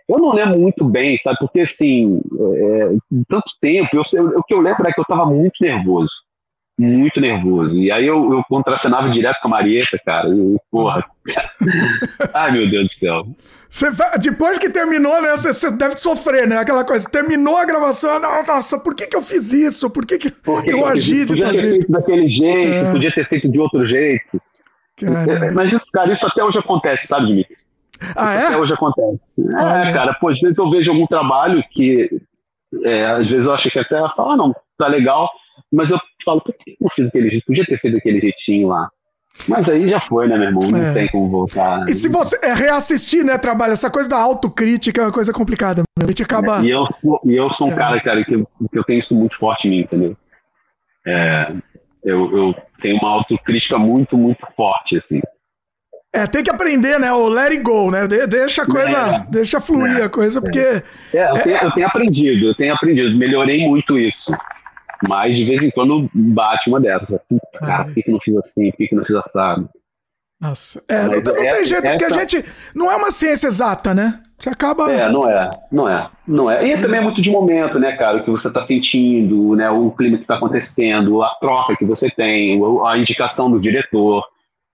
Eu 0.07 0.19
não 0.19 0.33
lembro 0.33 0.59
muito 0.59 0.85
bem, 0.85 1.17
sabe? 1.17 1.37
Porque, 1.39 1.61
assim, 1.61 2.19
é, 2.55 2.89
tanto 3.27 3.51
tempo, 3.59 3.89
eu, 3.93 4.03
eu, 4.13 4.39
o 4.39 4.43
que 4.43 4.53
eu 4.53 4.59
lembro 4.59 4.87
é 4.87 4.91
que 4.91 4.99
eu 4.99 5.03
estava 5.03 5.25
muito 5.25 5.55
nervoso. 5.61 6.13
Muito 6.77 7.19
nervoso. 7.19 7.75
E 7.75 7.91
aí 7.91 8.05
eu, 8.05 8.31
eu 8.31 8.43
contracenava 8.47 9.09
direto 9.09 9.39
com 9.41 9.47
a 9.47 9.51
Marieta, 9.51 9.99
cara. 10.05 10.29
E, 10.29 10.57
porra. 10.69 11.03
Ai, 12.33 12.51
meu 12.51 12.69
Deus 12.69 12.91
do 12.91 12.99
céu. 12.99 13.25
Você, 13.69 13.87
depois 14.19 14.57
que 14.57 14.69
terminou, 14.69 15.21
né? 15.21 15.31
Você, 15.31 15.53
você, 15.53 15.71
deve 15.71 15.95
sofrer, 15.97 16.47
né? 16.47 16.57
Aquela 16.57 16.83
coisa. 16.83 17.07
Terminou 17.07 17.55
a 17.55 17.65
gravação, 17.65 18.19
nossa, 18.19 18.79
por 18.79 18.95
que, 18.95 19.05
que 19.05 19.15
eu 19.15 19.21
fiz 19.21 19.53
isso? 19.53 19.91
Por 19.91 20.07
que, 20.07 20.17
que 20.17 20.27
eu, 20.27 20.63
eu 20.65 20.85
agi 20.87 21.23
de 21.23 21.39
tal 21.39 21.53
jeito? 21.53 21.53
Podia 21.53 21.61
ter 21.61 21.69
feito 21.69 21.91
daquele 21.91 22.29
jeito, 22.29 22.73
é. 22.73 22.91
podia 22.91 23.11
ter 23.11 23.27
feito 23.27 23.49
de 23.49 23.59
outro 23.59 23.85
jeito. 23.85 24.41
Caramba. 24.97 25.51
Mas 25.53 25.71
isso, 25.71 25.85
cara, 25.93 26.11
isso 26.11 26.25
até 26.25 26.43
hoje 26.43 26.57
acontece, 26.57 27.07
sabe, 27.07 27.27
Dimitri? 27.27 27.57
Ah, 28.15 28.33
é? 28.33 28.47
Até 28.47 28.57
hoje 28.57 28.73
acontece. 28.73 29.19
É, 29.37 29.93
cara, 29.93 30.13
pô, 30.15 30.29
às 30.29 30.39
vezes 30.39 30.57
eu 30.57 30.69
vejo 30.71 30.91
algum 30.91 31.05
trabalho 31.05 31.63
que 31.71 32.09
é, 32.83 33.05
às 33.05 33.29
vezes 33.29 33.45
eu 33.45 33.53
acho 33.53 33.69
que 33.69 33.79
até 33.79 33.97
fala, 34.15 34.33
ah, 34.33 34.37
não, 34.37 34.55
tá 34.77 34.87
legal, 34.87 35.29
mas 35.71 35.91
eu 35.91 35.99
falo, 36.23 36.41
por 36.41 36.53
que 36.55 36.75
não 36.81 36.89
fiz 36.89 37.05
daquele 37.05 37.29
jeito? 37.29 37.45
Podia 37.45 37.65
ter 37.65 37.77
feito 37.77 37.95
daquele 37.95 38.19
jeitinho 38.19 38.69
lá. 38.69 38.89
Mas 39.47 39.69
aí 39.69 39.87
já 39.87 39.99
foi, 39.99 40.27
né, 40.27 40.37
meu 40.37 40.47
irmão? 40.47 40.69
Não 40.69 40.83
é. 40.83 40.93
tem 40.93 41.07
como 41.07 41.29
voltar. 41.29 41.87
E 41.87 41.93
se 41.93 42.07
você 42.07 42.37
é, 42.43 42.53
reassistir, 42.53 43.23
né, 43.23 43.37
trabalho, 43.37 43.73
essa 43.73 43.89
coisa 43.89 44.09
da 44.09 44.17
autocrítica 44.17 45.01
é 45.01 45.05
uma 45.05 45.11
coisa 45.11 45.33
complicada. 45.33 45.83
A 45.99 46.05
gente 46.05 46.23
acaba. 46.23 46.61
E 46.61 46.69
eu 46.69 46.85
sou, 46.93 47.21
e 47.25 47.35
eu 47.35 47.51
sou 47.53 47.67
um 47.67 47.71
é. 47.71 47.75
cara, 47.75 48.01
cara, 48.01 48.23
que 48.23 48.35
eu, 48.35 48.47
que 48.71 48.77
eu 48.77 48.83
tenho 48.83 48.99
isso 48.99 49.15
muito 49.15 49.37
forte 49.37 49.67
em 49.67 49.71
mim, 49.71 49.79
entendeu? 49.79 50.17
É, 51.07 51.51
eu, 52.03 52.37
eu 52.37 52.55
tenho 52.81 52.97
uma 52.97 53.09
autocrítica 53.09 53.77
muito, 53.77 54.17
muito 54.17 54.45
forte, 54.55 54.97
assim. 54.97 55.21
É, 56.11 56.25
tem 56.25 56.43
que 56.43 56.49
aprender, 56.49 56.99
né? 56.99 57.11
O 57.13 57.27
let 57.27 57.51
it 57.51 57.61
go, 57.61 57.91
né? 57.91 58.07
De, 58.07 58.25
deixa 58.25 58.63
a 58.63 58.65
coisa, 58.65 58.97
é, 58.97 59.31
deixa 59.31 59.61
fluir 59.61 59.99
é, 59.99 60.03
a 60.03 60.09
coisa, 60.09 60.41
porque. 60.41 60.59
É, 61.13 61.29
eu 61.29 61.43
tenho, 61.43 61.57
eu, 61.57 61.71
tenho, 61.71 61.87
aprendido, 61.87 62.45
eu 62.47 62.55
tenho 62.55 62.73
aprendido, 62.73 63.15
melhorei 63.15 63.67
muito 63.67 63.97
isso. 63.97 64.31
Mas 65.07 65.35
de 65.35 65.43
vez 65.45 65.61
em 65.61 65.71
quando 65.71 66.09
bate 66.13 66.69
uma 66.69 66.79
dessas. 66.79 67.19
Puta, 67.27 67.59
cara, 67.59 67.85
por 67.85 67.93
que, 67.93 68.11
não 68.11 68.19
fiz 68.19 68.35
assim? 68.37 68.71
Por 68.71 68.77
que, 68.77 68.95
não 68.95 69.05
fiz 69.05 69.15
assado? 69.15 69.69
Nossa, 70.39 70.81
é, 70.87 71.03
não, 71.03 71.15
não, 71.15 71.21
tem 71.21 71.65
jeito, 71.65 71.85
essa... 71.85 71.97
porque 71.97 72.05
a 72.05 72.09
gente. 72.09 72.45
Não 72.73 72.91
é 72.91 72.95
uma 72.95 73.11
ciência 73.11 73.47
exata, 73.47 73.93
né? 73.93 74.21
Você 74.37 74.49
acaba. 74.49 74.89
É, 74.89 75.11
não 75.11 75.29
é, 75.29 75.49
não 75.69 75.89
é, 75.89 76.09
não 76.25 76.49
é. 76.49 76.65
E 76.65 76.81
também 76.81 76.99
é 76.99 77.03
muito 77.03 77.21
de 77.21 77.29
momento, 77.29 77.77
né, 77.77 77.91
cara? 77.97 78.17
O 78.17 78.23
que 78.23 78.29
você 78.29 78.47
está 78.47 78.63
sentindo, 78.63 79.55
né? 79.55 79.69
O 79.69 79.91
clima 79.91 80.15
que 80.15 80.23
está 80.23 80.35
acontecendo, 80.35 81.21
a 81.21 81.35
troca 81.41 81.75
que 81.75 81.83
você 81.83 82.09
tem, 82.09 82.61
a 82.85 82.97
indicação 82.97 83.51
do 83.51 83.59
diretor. 83.59 84.25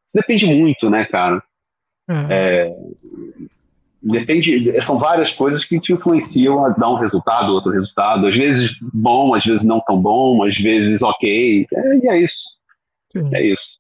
Isso 0.08 0.16
depende 0.16 0.46
muito, 0.46 0.88
né, 0.88 1.04
cara? 1.06 1.42
É. 2.08 2.14
É, 2.30 2.76
depende, 4.06 4.80
são 4.82 5.00
várias 5.00 5.34
coisas 5.34 5.66
que 5.66 5.80
te 5.80 5.94
influenciam 5.94 6.64
a 6.64 6.70
dar 6.70 6.90
um 6.90 7.00
resultado, 7.00 7.52
outro 7.52 7.72
resultado. 7.72 8.28
Às 8.28 8.38
vezes 8.38 8.76
bom, 8.94 9.34
às 9.34 9.44
vezes 9.44 9.66
não 9.66 9.82
tão 9.82 10.00
bom, 10.00 10.44
às 10.44 10.56
vezes 10.58 11.02
ok. 11.02 11.66
É, 11.74 11.98
e 11.98 12.08
é 12.08 12.22
isso. 12.22 12.44
Sim. 13.12 13.30
É 13.34 13.44
isso. 13.44 13.80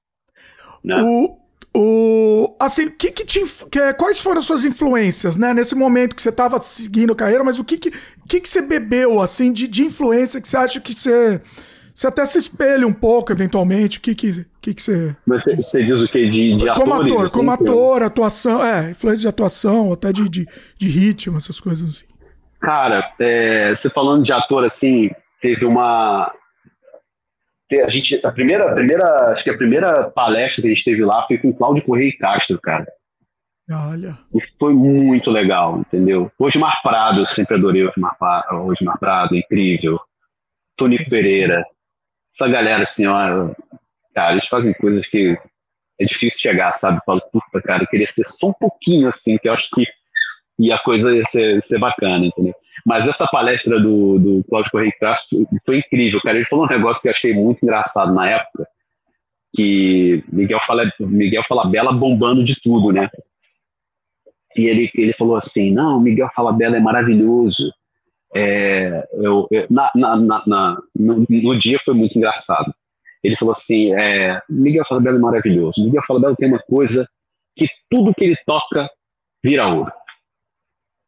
Né? 0.83 1.01
O, 1.01 1.37
o, 1.75 2.55
assim, 2.59 2.89
que 2.89 3.11
que 3.11 3.25
te, 3.25 3.43
que, 3.69 3.93
quais 3.93 4.19
foram 4.19 4.39
as 4.39 4.45
suas 4.45 4.65
influências, 4.65 5.37
né? 5.37 5.53
Nesse 5.53 5.75
momento 5.75 6.15
que 6.15 6.21
você 6.21 6.29
estava 6.29 6.59
seguindo 6.61 7.13
a 7.13 7.15
carreira, 7.15 7.43
mas 7.43 7.59
o 7.59 7.63
que 7.63 7.77
que, 7.77 7.91
que, 8.27 8.39
que 8.39 8.49
você 8.49 8.61
bebeu, 8.61 9.21
assim, 9.21 9.51
de, 9.51 9.67
de 9.67 9.83
influência 9.83 10.41
que 10.41 10.49
você 10.49 10.57
acha 10.57 10.81
que 10.81 10.93
você 10.93 11.41
você 11.95 12.07
até 12.07 12.25
se 12.25 12.37
espelha 12.37 12.85
um 12.85 12.91
pouco, 12.91 13.31
eventualmente. 13.31 13.99
O 13.99 14.01
que, 14.01 14.13
que, 14.13 14.45
que, 14.61 14.73
que 14.73 14.81
você. 14.81 15.15
Você, 15.25 15.55
você 15.55 15.81
diz 15.81 16.01
o 16.01 16.07
quê? 16.09 16.29
De, 16.29 16.57
de 16.57 16.73
como 16.73 16.93
atores, 16.93 17.11
ator, 17.11 17.23
assim, 17.23 17.37
como 17.37 17.51
ator, 17.51 18.03
atuação, 18.03 18.65
é, 18.65 18.89
influência 18.91 19.21
de 19.21 19.27
atuação, 19.29 19.93
até 19.93 20.11
de, 20.11 20.27
de, 20.27 20.45
de 20.77 20.87
ritmo, 20.89 21.37
essas 21.37 21.57
coisas 21.61 21.87
assim. 21.87 22.05
Cara, 22.59 23.13
é, 23.17 23.73
você 23.73 23.89
falando 23.89 24.23
de 24.23 24.33
ator 24.33 24.65
assim, 24.65 25.09
teve 25.41 25.65
uma. 25.65 26.33
A 27.81 27.87
gente, 27.87 28.19
a 28.25 28.31
primeira, 28.31 28.71
a 28.71 28.75
primeira, 28.75 29.31
acho 29.31 29.45
que 29.45 29.49
a 29.49 29.57
primeira 29.57 30.03
palestra 30.09 30.61
que 30.61 30.67
a 30.67 30.71
gente 30.71 30.83
teve 30.83 31.03
lá 31.05 31.25
foi 31.25 31.37
com 31.37 31.49
o 31.49 31.55
Cláudio 31.55 31.85
Correia 31.85 32.09
e 32.09 32.17
Castro, 32.17 32.59
cara. 32.61 32.85
Olha. 33.71 34.17
E 34.33 34.39
foi 34.59 34.73
muito 34.73 35.31
legal, 35.31 35.79
entendeu? 35.79 36.29
Mar 36.57 36.81
Prado, 36.83 37.21
eu 37.21 37.25
sempre 37.25 37.55
adorei 37.55 37.85
Hoje 37.85 38.83
Mar 38.83 38.99
Prado, 38.99 39.35
incrível. 39.35 39.99
Tonico 40.77 41.09
Pereira, 41.09 41.65
essa 42.35 42.49
galera, 42.49 42.83
assim, 42.83 43.07
ó, 43.07 43.49
cara, 44.13 44.33
eles 44.33 44.47
fazem 44.47 44.73
coisas 44.73 45.07
que 45.07 45.37
é 45.99 46.05
difícil 46.05 46.39
chegar, 46.39 46.77
sabe? 46.77 46.99
Falo, 47.05 47.21
puta, 47.31 47.61
cara, 47.61 47.83
eu 47.83 47.87
queria 47.87 48.05
ser 48.07 48.25
só 48.27 48.49
um 48.49 48.53
pouquinho 48.53 49.07
assim, 49.07 49.37
que 49.37 49.47
eu 49.47 49.53
acho 49.53 49.69
que 49.73 49.85
e 50.57 50.71
a 50.71 50.79
coisa 50.79 51.13
ia 51.13 51.23
ser, 51.25 51.61
ser 51.63 51.79
bacana, 51.79 52.25
entendeu? 52.25 52.53
Mas 52.85 53.07
essa 53.07 53.27
palestra 53.27 53.79
do, 53.79 54.19
do 54.19 54.43
Cláudio 54.45 54.71
Correia 54.71 54.93
Castro 54.99 55.47
foi 55.65 55.79
incrível, 55.79 56.21
cara. 56.21 56.37
Ele 56.37 56.45
falou 56.45 56.65
um 56.65 56.69
negócio 56.69 57.01
que 57.01 57.09
eu 57.09 57.11
achei 57.11 57.33
muito 57.33 57.63
engraçado 57.63 58.13
na 58.13 58.29
época, 58.29 58.67
que 59.53 60.23
Miguel 60.31 60.59
fala, 60.61 60.89
Miguel 60.99 61.43
fala 61.43 61.69
Bela 61.69 61.91
bombando 61.91 62.43
de 62.43 62.59
tudo, 62.61 62.91
né? 62.91 63.09
E 64.55 64.67
ele, 64.67 64.89
ele 64.95 65.13
falou 65.13 65.35
assim, 65.35 65.73
não, 65.73 65.99
Miguel 65.99 66.29
fala 66.33 66.53
Bela 66.53 66.77
é 66.77 66.79
maravilhoso, 66.79 67.69
é, 68.35 69.07
eu, 69.13 69.47
na, 69.69 69.89
na, 69.95 70.43
na, 70.45 70.77
no, 70.93 71.25
no, 71.29 71.57
dia 71.57 71.79
foi 71.85 71.93
muito 71.93 72.17
engraçado. 72.17 72.75
Ele 73.23 73.37
falou 73.37 73.53
assim: 73.53 73.95
é, 73.95 74.41
Miguel 74.49 74.83
Falabella 74.85 75.17
é 75.17 75.21
maravilhoso. 75.21 75.81
Miguel 75.81 76.03
Falabella 76.05 76.35
tem 76.35 76.49
uma 76.49 76.59
coisa 76.59 77.07
que 77.55 77.65
tudo 77.89 78.13
que 78.13 78.25
ele 78.25 78.35
toca 78.45 78.89
vira 79.41 79.65
ouro. 79.67 79.89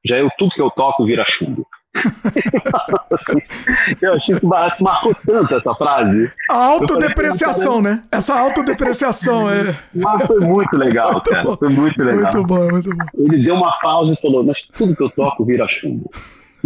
Já 0.05 0.17
eu, 0.17 0.29
tudo 0.37 0.51
que 0.51 0.61
eu 0.61 0.71
toco 0.71 1.03
vira 1.03 1.25
chumbo. 1.27 1.67
eu 4.01 4.13
achei 4.13 4.39
que 4.39 4.45
marcou 4.45 5.13
tanto 5.25 5.55
essa 5.55 5.75
frase. 5.75 6.31
A 6.49 6.55
autodepreciação, 6.55 7.81
né? 7.81 8.03
Essa 8.09 8.39
autodepreciação 8.39 9.49
é. 9.49 9.77
Mas 9.93 10.27
foi 10.27 10.39
muito 10.39 10.77
legal, 10.77 11.11
muito 11.13 11.29
cara. 11.29 11.43
Bom. 11.43 11.57
Foi 11.57 11.69
muito 11.69 12.01
legal. 12.01 12.21
Muito 12.21 12.43
bom, 12.43 12.71
muito 12.71 12.89
bom. 12.89 13.03
Ele 13.15 13.43
deu 13.43 13.55
uma 13.55 13.77
pausa 13.81 14.13
e 14.13 14.21
falou: 14.21 14.45
Mas 14.45 14.61
tudo 14.61 14.95
que 14.95 15.03
eu 15.03 15.09
toco 15.09 15.43
vira 15.43 15.67
chumbo. 15.67 16.09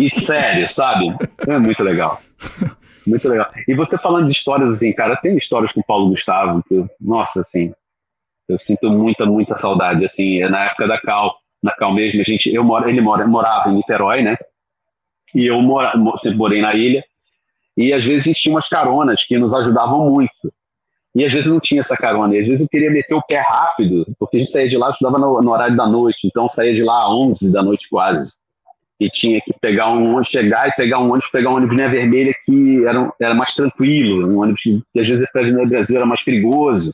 E 0.01 0.09
sério, 0.09 0.67
sabe? 0.67 1.15
É 1.47 1.59
muito 1.59 1.83
legal. 1.83 2.19
Muito 3.05 3.27
legal. 3.29 3.51
E 3.67 3.75
você 3.75 3.99
falando 3.99 4.25
de 4.25 4.33
histórias 4.33 4.73
assim, 4.73 4.91
cara, 4.93 5.15
tem 5.15 5.37
histórias 5.37 5.71
com 5.71 5.79
o 5.79 5.83
Paulo 5.83 6.09
Gustavo 6.09 6.63
que, 6.67 6.83
nossa, 6.99 7.41
assim, 7.41 7.71
eu 8.49 8.57
sinto 8.57 8.89
muita, 8.89 9.27
muita 9.27 9.57
saudade. 9.57 10.03
Assim, 10.03 10.41
é 10.41 10.49
na 10.49 10.65
época 10.65 10.87
da 10.87 10.99
Cal, 10.99 11.35
na 11.61 11.71
Cal 11.71 11.93
mesmo, 11.93 12.19
a 12.19 12.23
gente, 12.23 12.51
eu 12.51 12.63
moro, 12.63 12.89
ele 12.89 12.99
mora, 12.99 13.27
morava 13.27 13.69
em 13.69 13.75
Niterói, 13.75 14.23
né? 14.23 14.35
E 15.35 15.45
eu 15.45 15.61
mora, 15.61 15.93
sempre 16.17 16.37
morei 16.37 16.61
na 16.63 16.73
ilha. 16.73 17.03
E 17.77 17.93
às 17.93 18.03
vezes 18.03 18.39
tinha 18.39 18.55
umas 18.55 18.67
caronas 18.67 19.23
que 19.23 19.37
nos 19.37 19.53
ajudavam 19.53 20.09
muito. 20.09 20.51
E 21.13 21.23
às 21.23 21.31
vezes 21.31 21.47
não 21.47 21.59
tinha 21.59 21.81
essa 21.81 21.95
carona. 21.95 22.35
E 22.35 22.39
às 22.39 22.45
vezes 22.45 22.61
eu 22.61 22.67
queria 22.67 22.89
meter 22.89 23.13
o 23.13 23.21
pé 23.21 23.37
rápido, 23.37 24.05
porque 24.17 24.37
a 24.37 24.39
gente 24.39 24.51
saía 24.51 24.67
de 24.67 24.77
lá, 24.77 24.89
estudava 24.89 25.19
no, 25.19 25.41
no 25.43 25.51
horário 25.51 25.77
da 25.77 25.85
noite. 25.85 26.25
Então 26.25 26.49
saía 26.49 26.73
de 26.73 26.83
lá 26.83 27.05
às 27.05 27.11
11 27.11 27.51
da 27.51 27.61
noite 27.61 27.87
quase 27.87 28.41
e 29.01 29.09
tinha 29.09 29.41
que 29.41 29.51
pegar 29.59 29.89
um 29.89 30.09
ônibus, 30.09 30.27
chegar 30.27 30.67
e 30.67 30.71
pegar 30.73 30.99
um 30.99 31.09
ônibus, 31.09 31.27
pegar 31.31 31.49
um 31.49 31.55
ônibus 31.55 31.75
linha 31.75 31.89
vermelha 31.89 32.35
que 32.45 32.85
era, 32.85 33.11
era 33.19 33.33
mais 33.33 33.51
tranquilo, 33.55 34.27
um 34.27 34.39
ônibus 34.39 34.61
que, 34.61 34.99
às 34.99 35.09
vezes 35.09 35.27
para 35.31 35.41
o 35.41 35.67
Brasil 35.67 35.97
era 35.97 36.05
mais 36.05 36.23
perigoso. 36.23 36.93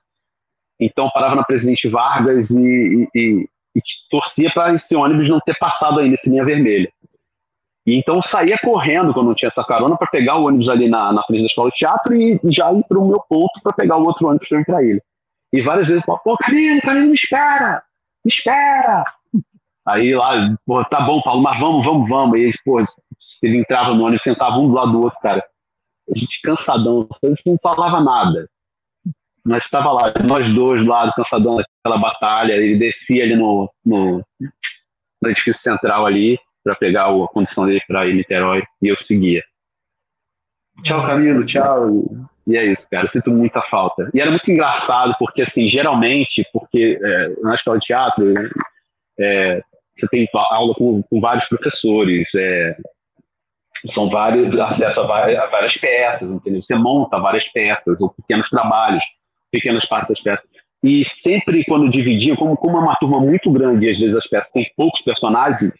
Então 0.80 1.10
parava 1.14 1.36
na 1.36 1.44
Presidente 1.44 1.90
Vargas 1.90 2.50
e, 2.52 2.64
e, 2.64 3.10
e, 3.14 3.50
e 3.76 3.82
torcia 4.10 4.50
para 4.54 4.74
esse 4.74 4.96
ônibus 4.96 5.28
não 5.28 5.42
ter 5.42 5.58
passado 5.60 6.00
ainda 6.00 6.16
esse 6.16 6.30
linha 6.30 6.46
vermelha. 6.46 6.90
E 7.86 7.98
então 7.98 8.22
saía 8.22 8.58
correndo 8.58 9.14
quando 9.14 9.28
não 9.28 9.36
tinha 9.36 9.50
essa 9.50 9.66
carona 9.66 9.98
para 9.98 10.08
pegar 10.08 10.38
o 10.38 10.46
ônibus 10.46 10.70
ali 10.70 10.88
na, 10.88 11.12
na 11.12 11.24
frente 11.24 11.42
da 11.42 11.48
escola 11.48 11.70
de 11.72 11.78
teatro 11.78 12.16
e 12.16 12.40
já 12.46 12.72
ir 12.72 12.86
para 12.88 13.00
o 13.00 13.08
meu 13.08 13.22
ponto 13.28 13.60
para 13.62 13.74
pegar 13.74 13.98
o 13.98 14.06
outro 14.06 14.28
ônibus 14.28 14.48
para 14.48 14.62
ir 14.62 14.66
para 14.66 14.82
ele. 14.82 15.02
E 15.52 15.62
várias 15.62 15.90
vezes, 15.90 16.06
pô, 16.06 16.38
Camilo, 16.38 16.82
Camilo, 16.82 17.08
me 17.08 17.16
espera, 17.16 17.84
me 18.24 18.32
espera. 18.32 19.04
Aí 19.88 20.14
lá, 20.14 20.54
pô, 20.66 20.84
tá 20.84 21.00
bom, 21.00 21.22
Paulo, 21.22 21.42
mas 21.42 21.58
vamos, 21.58 21.86
vamos, 21.86 22.10
vamos. 22.10 22.38
E 22.38 22.44
eles, 22.44 22.62
pô, 22.62 22.78
ele 23.42 23.58
entrava 23.58 23.94
no 23.94 24.04
ônibus, 24.04 24.24
sentava 24.24 24.58
um 24.58 24.68
do 24.68 24.74
lado 24.74 24.92
do 24.92 25.02
outro, 25.04 25.18
cara. 25.22 25.42
A 26.14 26.18
gente 26.18 26.42
cansadão, 26.42 27.08
a 27.24 27.28
gente 27.28 27.42
não 27.46 27.58
falava 27.62 28.02
nada. 28.02 28.50
Mas 29.46 29.64
estava 29.64 29.94
lá, 29.94 30.14
nós 30.30 30.54
dois 30.54 30.84
do 30.84 30.90
lado, 30.90 31.14
cansadão 31.16 31.56
daquela 31.56 31.98
batalha. 31.98 32.54
Ele 32.54 32.76
descia 32.76 33.24
ali 33.24 33.38
no, 33.38 33.72
no, 33.86 34.22
no 35.22 35.30
edifício 35.30 35.62
central 35.62 36.06
ali 36.06 36.38
para 36.62 36.76
pegar 36.76 37.06
a 37.06 37.28
condição 37.30 37.66
dele 37.66 37.82
para 37.88 38.06
ir 38.08 38.14
Niterói 38.14 38.64
e 38.82 38.90
eu 38.90 38.98
seguia. 38.98 39.42
Tchau, 40.84 41.08
Camilo, 41.08 41.46
tchau. 41.46 41.90
E 42.46 42.58
é 42.58 42.66
isso, 42.66 42.90
cara. 42.90 43.08
Sinto 43.08 43.32
muita 43.32 43.62
falta. 43.62 44.10
E 44.14 44.20
era 44.20 44.30
muito 44.30 44.52
engraçado, 44.52 45.16
porque, 45.18 45.44
assim, 45.44 45.70
geralmente, 45.70 46.46
porque 46.52 47.00
é, 47.02 47.30
na 47.42 47.56
escola 47.56 47.80
de 47.80 47.86
teatro, 47.86 48.34
é, 49.18 49.62
você 50.00 50.08
tem 50.08 50.28
aula 50.34 50.74
com, 50.76 51.02
com 51.04 51.20
vários 51.20 51.46
professores, 51.46 52.30
é, 52.36 52.78
são 53.86 54.10
vários, 54.10 54.58
acesso 54.60 55.02
a 55.02 55.08
várias, 55.08 55.38
a 55.38 55.46
várias, 55.48 55.78
peças, 55.78 56.32
entendeu? 56.32 56.62
Você 56.62 56.76
monta 56.76 57.20
várias 57.20 57.48
peças, 57.50 58.02
ou 58.02 58.10
pequenos 58.10 58.50
trabalhos, 58.50 59.04
pequenas 59.52 59.86
partes 59.86 60.10
das 60.10 60.20
peças. 60.20 60.48
E 60.84 61.04
sempre 61.04 61.64
quando 61.66 61.90
dividiam, 61.90 62.36
como, 62.36 62.56
como 62.56 62.78
é 62.78 62.80
uma 62.80 62.96
turma 62.96 63.20
muito 63.20 63.52
grande 63.52 63.88
e 63.88 63.90
às 63.90 64.00
vezes 64.00 64.16
as 64.16 64.28
peças 64.28 64.52
têm 64.52 64.72
poucos 64.76 65.02
personagens, 65.02 65.72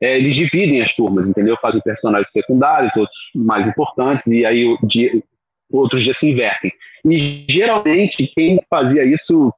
é, 0.00 0.16
eles 0.16 0.34
dividem 0.34 0.82
as 0.82 0.94
turmas, 0.94 1.26
entendeu? 1.26 1.56
Fazem 1.60 1.80
personagens 1.82 2.30
secundários, 2.30 2.94
outros 2.96 3.30
mais 3.34 3.68
importantes, 3.68 4.26
e 4.26 4.44
aí 4.44 4.76
dia, 4.82 5.22
outros 5.70 6.02
dias 6.02 6.16
se 6.16 6.30
invertem. 6.30 6.72
E 7.04 7.44
geralmente 7.48 8.26
quem 8.34 8.60
fazia 8.68 9.04
isso, 9.04 9.52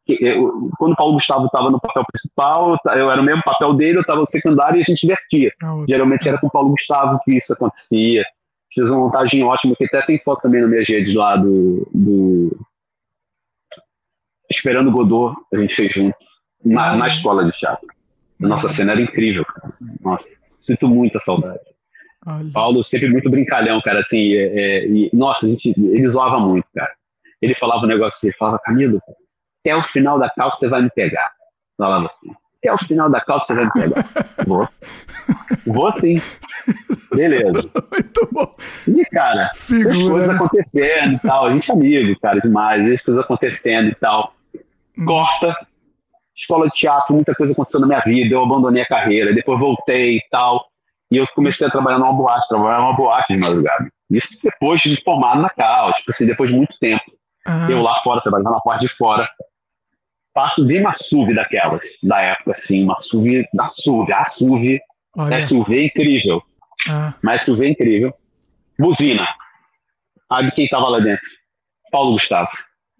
quando 0.78 0.92
o 0.92 0.96
Paulo 0.96 1.14
Gustavo 1.14 1.46
estava 1.46 1.70
no 1.70 1.80
papel 1.80 2.04
principal, 2.10 2.76
eu 2.94 3.10
era 3.10 3.20
o 3.20 3.24
mesmo 3.24 3.42
papel 3.42 3.72
dele, 3.74 3.98
eu 3.98 4.02
estava 4.02 4.20
no 4.20 4.28
secundário 4.28 4.78
e 4.78 4.82
a 4.82 4.84
gente 4.84 5.06
divertia. 5.06 5.52
Ah, 5.62 5.84
geralmente 5.88 6.28
era 6.28 6.38
com 6.38 6.46
o 6.46 6.50
Paulo 6.50 6.70
Gustavo 6.70 7.18
que 7.24 7.36
isso 7.36 7.52
acontecia. 7.52 8.24
Fiz 8.72 8.84
uma 8.90 9.00
montagem 9.00 9.42
ótima, 9.42 9.74
que 9.76 9.86
até 9.86 10.02
tem 10.02 10.18
foto 10.18 10.42
também 10.42 10.60
na 10.60 10.68
minha 10.68 10.84
redes 10.86 11.14
lá 11.14 11.36
do, 11.36 11.88
do 11.94 12.58
Esperando 14.50 14.90
Godot, 14.90 15.34
a 15.52 15.58
gente 15.58 15.74
fez 15.74 15.92
junto, 15.92 16.16
na, 16.64 16.96
na 16.96 17.08
escola 17.08 17.44
de 17.44 17.52
teatro. 17.52 17.86
Nossa 18.38 18.68
cena 18.68 18.92
era 18.92 19.00
incrível, 19.00 19.44
cara. 19.44 19.74
Nossa, 20.00 20.28
sinto 20.58 20.86
muita 20.86 21.18
saudade. 21.20 21.60
Olha. 22.28 22.50
Paulo 22.52 22.84
sempre 22.84 23.08
muito 23.08 23.30
brincalhão, 23.30 23.80
cara, 23.80 24.00
assim, 24.00 24.34
é, 24.34 24.44
é, 24.44 24.86
e, 24.86 25.10
nossa, 25.14 25.46
a 25.46 25.48
gente, 25.48 25.70
ele 25.70 26.10
zoava 26.10 26.38
muito, 26.38 26.66
cara. 26.74 26.92
Ele 27.40 27.54
falava 27.54 27.84
um 27.84 27.88
negócio 27.88 28.18
assim, 28.18 28.36
falava, 28.36 28.58
Camilo, 28.58 29.00
até 29.62 29.74
o 29.74 29.82
final 29.82 30.18
da 30.18 30.28
calça 30.28 30.58
você 30.58 30.68
vai 30.68 30.82
me 30.82 30.90
pegar. 30.90 31.32
Falava 31.78 32.06
assim, 32.06 32.30
até 32.58 32.72
o 32.72 32.78
final 32.78 33.08
da 33.08 33.20
calça 33.20 33.46
você 33.46 33.54
vai 33.54 33.64
me 33.64 33.72
pegar. 33.72 34.04
Vou. 34.46 34.68
Vou 35.66 35.92
sim. 36.00 36.16
Beleza. 37.14 37.70
Muito 37.90 38.28
bom. 38.30 38.54
E, 38.86 39.04
cara, 39.06 39.50
Figura, 39.54 39.90
as 39.90 39.96
coisas 39.96 40.28
né? 40.28 40.34
acontecendo 40.34 41.12
e 41.14 41.18
tal, 41.20 41.46
a 41.46 41.50
gente 41.50 41.70
é 41.70 41.74
amigo, 41.74 42.20
cara, 42.20 42.40
demais, 42.40 42.92
as 42.92 43.00
coisas 43.00 43.24
acontecendo 43.24 43.88
e 43.88 43.94
tal. 43.94 44.34
Hum. 44.98 45.06
Corta, 45.06 45.56
escola 46.36 46.66
de 46.66 46.72
teatro, 46.72 47.14
muita 47.14 47.34
coisa 47.34 47.54
aconteceu 47.54 47.80
na 47.80 47.86
minha 47.86 48.00
vida, 48.00 48.34
eu 48.34 48.42
abandonei 48.42 48.82
a 48.82 48.86
carreira, 48.86 49.32
depois 49.32 49.58
voltei 49.58 50.16
e 50.16 50.22
tal. 50.30 50.68
E 51.10 51.16
eu 51.16 51.26
comecei 51.34 51.66
a 51.66 51.70
trabalhar 51.70 51.98
numa 51.98 52.12
boate, 52.12 52.48
trabalhar 52.48 52.80
numa 52.80 52.94
boate 52.94 53.34
de 53.34 53.40
madrugada. 53.40 53.90
Isso 54.10 54.38
depois 54.42 54.80
de 54.80 54.96
formado 55.02 55.40
na 55.40 55.50
Cal, 55.50 55.92
tipo 55.94 56.10
assim, 56.10 56.26
depois 56.26 56.50
de 56.50 56.56
muito 56.56 56.74
tempo. 56.78 57.04
Ah. 57.46 57.66
Eu 57.70 57.82
lá 57.82 57.96
fora, 58.02 58.20
trabalhando 58.20 58.50
na 58.50 58.60
parte 58.60 58.82
de 58.82 58.88
fora. 58.88 59.28
Passo 60.34 60.64
de 60.64 60.78
uma 60.78 60.94
SUV 60.94 61.34
daquelas, 61.34 61.82
da 62.02 62.20
época, 62.20 62.52
assim, 62.52 62.84
uma 62.84 62.96
SUV 63.00 63.46
da 63.54 63.68
SUV. 63.68 64.12
A 64.12 64.30
SUV, 64.30 64.80
Olha. 65.16 65.46
SUV 65.46 65.78
é 65.78 65.84
incrível. 65.86 66.42
Ah. 66.88 67.14
Mas 67.22 67.42
SUV 67.42 67.66
é 67.66 67.70
incrível. 67.70 68.14
Buzina. 68.78 69.26
Aí 70.30 70.50
quem 70.52 70.68
tava 70.68 70.88
lá 70.88 71.00
dentro? 71.00 71.28
Paulo 71.90 72.12
Gustavo. 72.12 72.50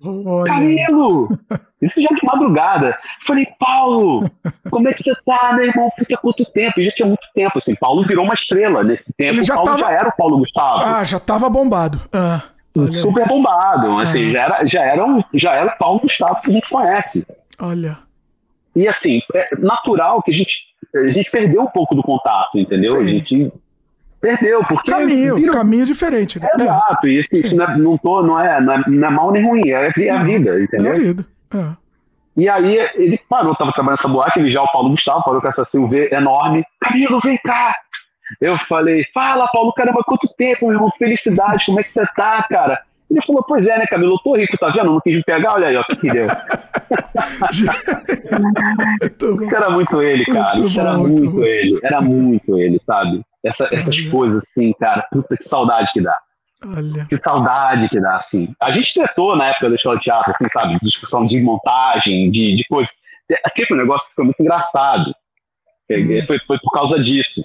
Olha. 0.04 0.52
Camilo! 0.52 1.28
Isso 1.80 2.02
já 2.02 2.08
de 2.08 2.24
madrugada. 2.24 2.96
Falei, 3.24 3.46
Paulo, 3.58 4.28
como 4.68 4.88
é 4.88 4.92
que 4.92 5.04
você 5.04 5.14
tá, 5.24 5.52
meu 5.54 5.66
irmão? 5.66 5.90
Fica 5.96 6.16
quanto 6.16 6.44
tempo? 6.46 6.80
E 6.80 6.86
já 6.86 6.90
tinha 6.90 7.06
muito 7.06 7.26
tempo, 7.34 7.52
assim. 7.56 7.74
Paulo 7.76 8.04
virou 8.04 8.24
uma 8.24 8.34
estrela 8.34 8.82
nesse 8.82 9.12
tempo. 9.12 9.34
Ele 9.34 9.44
já 9.44 9.54
Paulo 9.54 9.70
tava... 9.70 9.78
já 9.80 9.92
era 9.92 10.08
o 10.08 10.16
Paulo 10.16 10.38
Gustavo. 10.38 10.82
Ah, 10.84 11.04
já 11.04 11.20
tava 11.20 11.48
bombado. 11.48 12.00
Ah, 12.12 12.42
super 13.00 13.28
bombado. 13.28 13.98
Assim, 13.98 14.30
ah. 14.30 14.32
já, 14.32 14.42
era, 14.42 14.66
já, 14.66 14.82
era 14.82 15.06
um, 15.06 15.22
já 15.34 15.54
era 15.54 15.72
o 15.72 15.78
Paulo 15.78 16.00
Gustavo 16.00 16.40
que 16.40 16.50
a 16.50 16.54
gente 16.54 16.68
conhece. 16.68 17.26
Olha. 17.60 17.98
E 18.74 18.88
assim, 18.88 19.20
é 19.34 19.56
natural 19.58 20.20
que 20.22 20.32
a 20.32 20.34
gente, 20.34 20.64
a 20.94 21.12
gente 21.12 21.30
perdeu 21.30 21.62
um 21.62 21.66
pouco 21.66 21.94
do 21.94 22.02
contato, 22.02 22.58
entendeu? 22.58 22.92
Sim. 22.92 23.04
A 23.04 23.06
gente 23.06 23.52
Perdeu, 24.20 24.64
porque. 24.68 24.90
Caminho, 24.90 25.36
viram... 25.36 25.52
caminho 25.52 25.86
diferente, 25.86 26.40
né? 26.40 26.48
Exato, 26.58 27.08
e 27.08 27.20
isso, 27.20 27.36
isso 27.36 27.54
não, 27.54 27.64
é, 27.64 27.78
não, 27.78 27.98
tô, 27.98 28.22
não, 28.22 28.40
é, 28.40 28.60
não, 28.60 28.72
é, 28.72 28.84
não 28.88 29.08
é 29.08 29.10
mal 29.10 29.30
nem 29.30 29.46
ruim, 29.46 29.68
é, 29.70 29.88
é 29.96 30.10
a 30.10 30.22
vida, 30.22 30.60
entendeu? 30.60 30.92
É 30.92 30.96
a 30.96 30.98
vida. 30.98 31.26
É. 31.54 31.88
E 32.36 32.48
aí 32.48 32.78
ele 32.94 33.20
parou, 33.28 33.54
tava 33.54 33.72
trabalhando 33.72 33.98
nessa 33.98 34.08
boate, 34.08 34.38
ele 34.38 34.50
já 34.50 34.62
o 34.62 34.70
Paulo 34.72 34.90
Gustavo, 34.90 35.24
parou 35.24 35.40
com 35.40 35.48
essa 35.48 35.64
Silvia 35.64 36.14
enorme. 36.14 36.64
Camilo, 36.80 37.20
vem 37.20 37.38
cá! 37.38 37.74
Eu 38.40 38.58
falei, 38.68 39.04
fala, 39.12 39.48
Paulo, 39.48 39.72
caramba, 39.72 40.02
quanto 40.04 40.28
tempo, 40.36 40.66
meu 40.66 40.74
irmão, 40.74 40.90
felicidade, 40.98 41.64
como 41.66 41.80
é 41.80 41.82
que 41.82 41.92
você 41.92 42.06
tá, 42.14 42.44
cara? 42.48 42.80
Ele 43.10 43.22
falou, 43.22 43.42
pois 43.42 43.66
é, 43.66 43.78
né, 43.78 43.86
Camilo, 43.86 44.12
eu 44.14 44.18
tô 44.18 44.36
rico, 44.36 44.58
tá 44.58 44.68
vendo? 44.68 44.92
Não 44.92 45.00
quis 45.00 45.16
me 45.16 45.24
pegar, 45.24 45.54
olha 45.54 45.68
aí, 45.68 45.76
ó, 45.76 45.80
o 45.80 45.84
que 45.84 45.96
que 45.96 46.10
deu. 46.10 46.26
Isso 49.42 49.56
era 49.56 49.70
muito 49.70 50.02
ele, 50.02 50.24
cara, 50.26 50.54
muito 50.56 50.68
isso 50.68 50.80
era 50.80 50.92
muito, 50.94 51.24
muito 51.24 51.44
ele, 51.44 51.80
era 51.82 52.00
muito 52.00 52.58
ele, 52.58 52.80
sabe? 52.86 53.22
Essa, 53.44 53.68
essas 53.72 54.00
coisas, 54.08 54.44
assim, 54.44 54.72
cara, 54.74 55.06
puta 55.10 55.36
que 55.36 55.44
saudade 55.44 55.92
que 55.92 56.00
dá. 56.00 56.16
Olha. 56.64 57.04
Que 57.06 57.16
saudade 57.16 57.88
que 57.88 58.00
dá, 58.00 58.16
assim. 58.16 58.52
A 58.60 58.70
gente 58.72 58.92
tretou 58.94 59.36
na 59.36 59.48
época 59.48 59.68
da 59.68 59.76
escola 59.76 59.96
de 59.96 60.02
teatro, 60.02 60.32
assim, 60.32 60.48
sabe? 60.50 60.78
Discussão 60.82 61.24
de 61.26 61.40
montagem, 61.40 62.30
de, 62.30 62.56
de 62.56 62.64
coisas. 62.68 62.92
Aqui 63.44 63.64
foi 63.66 63.76
um 63.76 63.80
negócio 63.80 64.08
que 64.08 64.14
foi 64.14 64.24
muito 64.24 64.40
engraçado. 64.40 65.14
Hum. 65.90 66.26
Foi, 66.26 66.38
foi 66.46 66.58
por 66.58 66.72
causa 66.72 66.98
disso. 66.98 67.44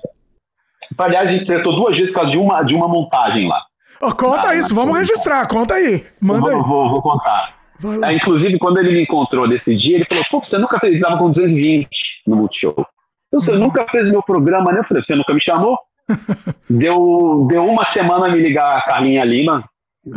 Aliás, 0.98 1.30
a 1.30 1.32
gente 1.32 1.46
tretou 1.46 1.76
duas 1.76 1.98
vezes 1.98 2.14
por 2.14 2.22
causa 2.22 2.32
de 2.32 2.38
uma, 2.38 2.64
de 2.64 2.74
uma 2.74 2.88
montagem 2.88 3.48
lá. 3.48 3.64
Oh, 4.02 4.14
conta 4.14 4.48
na, 4.48 4.56
isso, 4.56 4.74
na 4.74 4.82
vamos 4.82 4.98
registrar, 4.98 5.48
conta 5.48 5.76
aí. 5.76 6.06
Manda 6.20 6.41
vou, 6.41 6.50
aí. 6.50 6.62
Vou, 6.64 6.89
vou 6.89 7.02
contar. 7.02 7.56
É, 8.04 8.14
inclusive, 8.14 8.58
quando 8.60 8.80
ele 8.80 8.91
me 8.91 9.02
encontrou 9.04 9.48
nesse 9.48 9.76
dia, 9.76 9.98
ele 9.98 10.06
falou: 10.06 10.24
Pô, 10.32 10.44
você 10.44 10.58
nunca 10.58 10.80
fez, 10.80 10.96
estava 10.96 11.18
com 11.18 11.30
220 11.30 11.88
no 12.28 12.38
Multishow. 12.38 12.88
Você 13.34 13.52
uhum. 13.52 13.60
nunca 13.60 13.86
fez 13.90 14.10
meu 14.10 14.22
programa, 14.22 14.72
né? 14.72 14.80
Eu 14.80 14.84
falei, 14.84 15.04
você 15.04 15.16
nunca 15.16 15.34
me 15.34 15.42
chamou? 15.42 15.78
deu, 16.70 17.48
deu 17.50 17.66
uma 17.66 17.86
semana 17.86 18.28
a 18.28 18.30
me 18.30 18.40
ligar 18.40 18.78
a 18.78 18.82
Carlinha 18.82 19.24
Lima, 19.24 19.68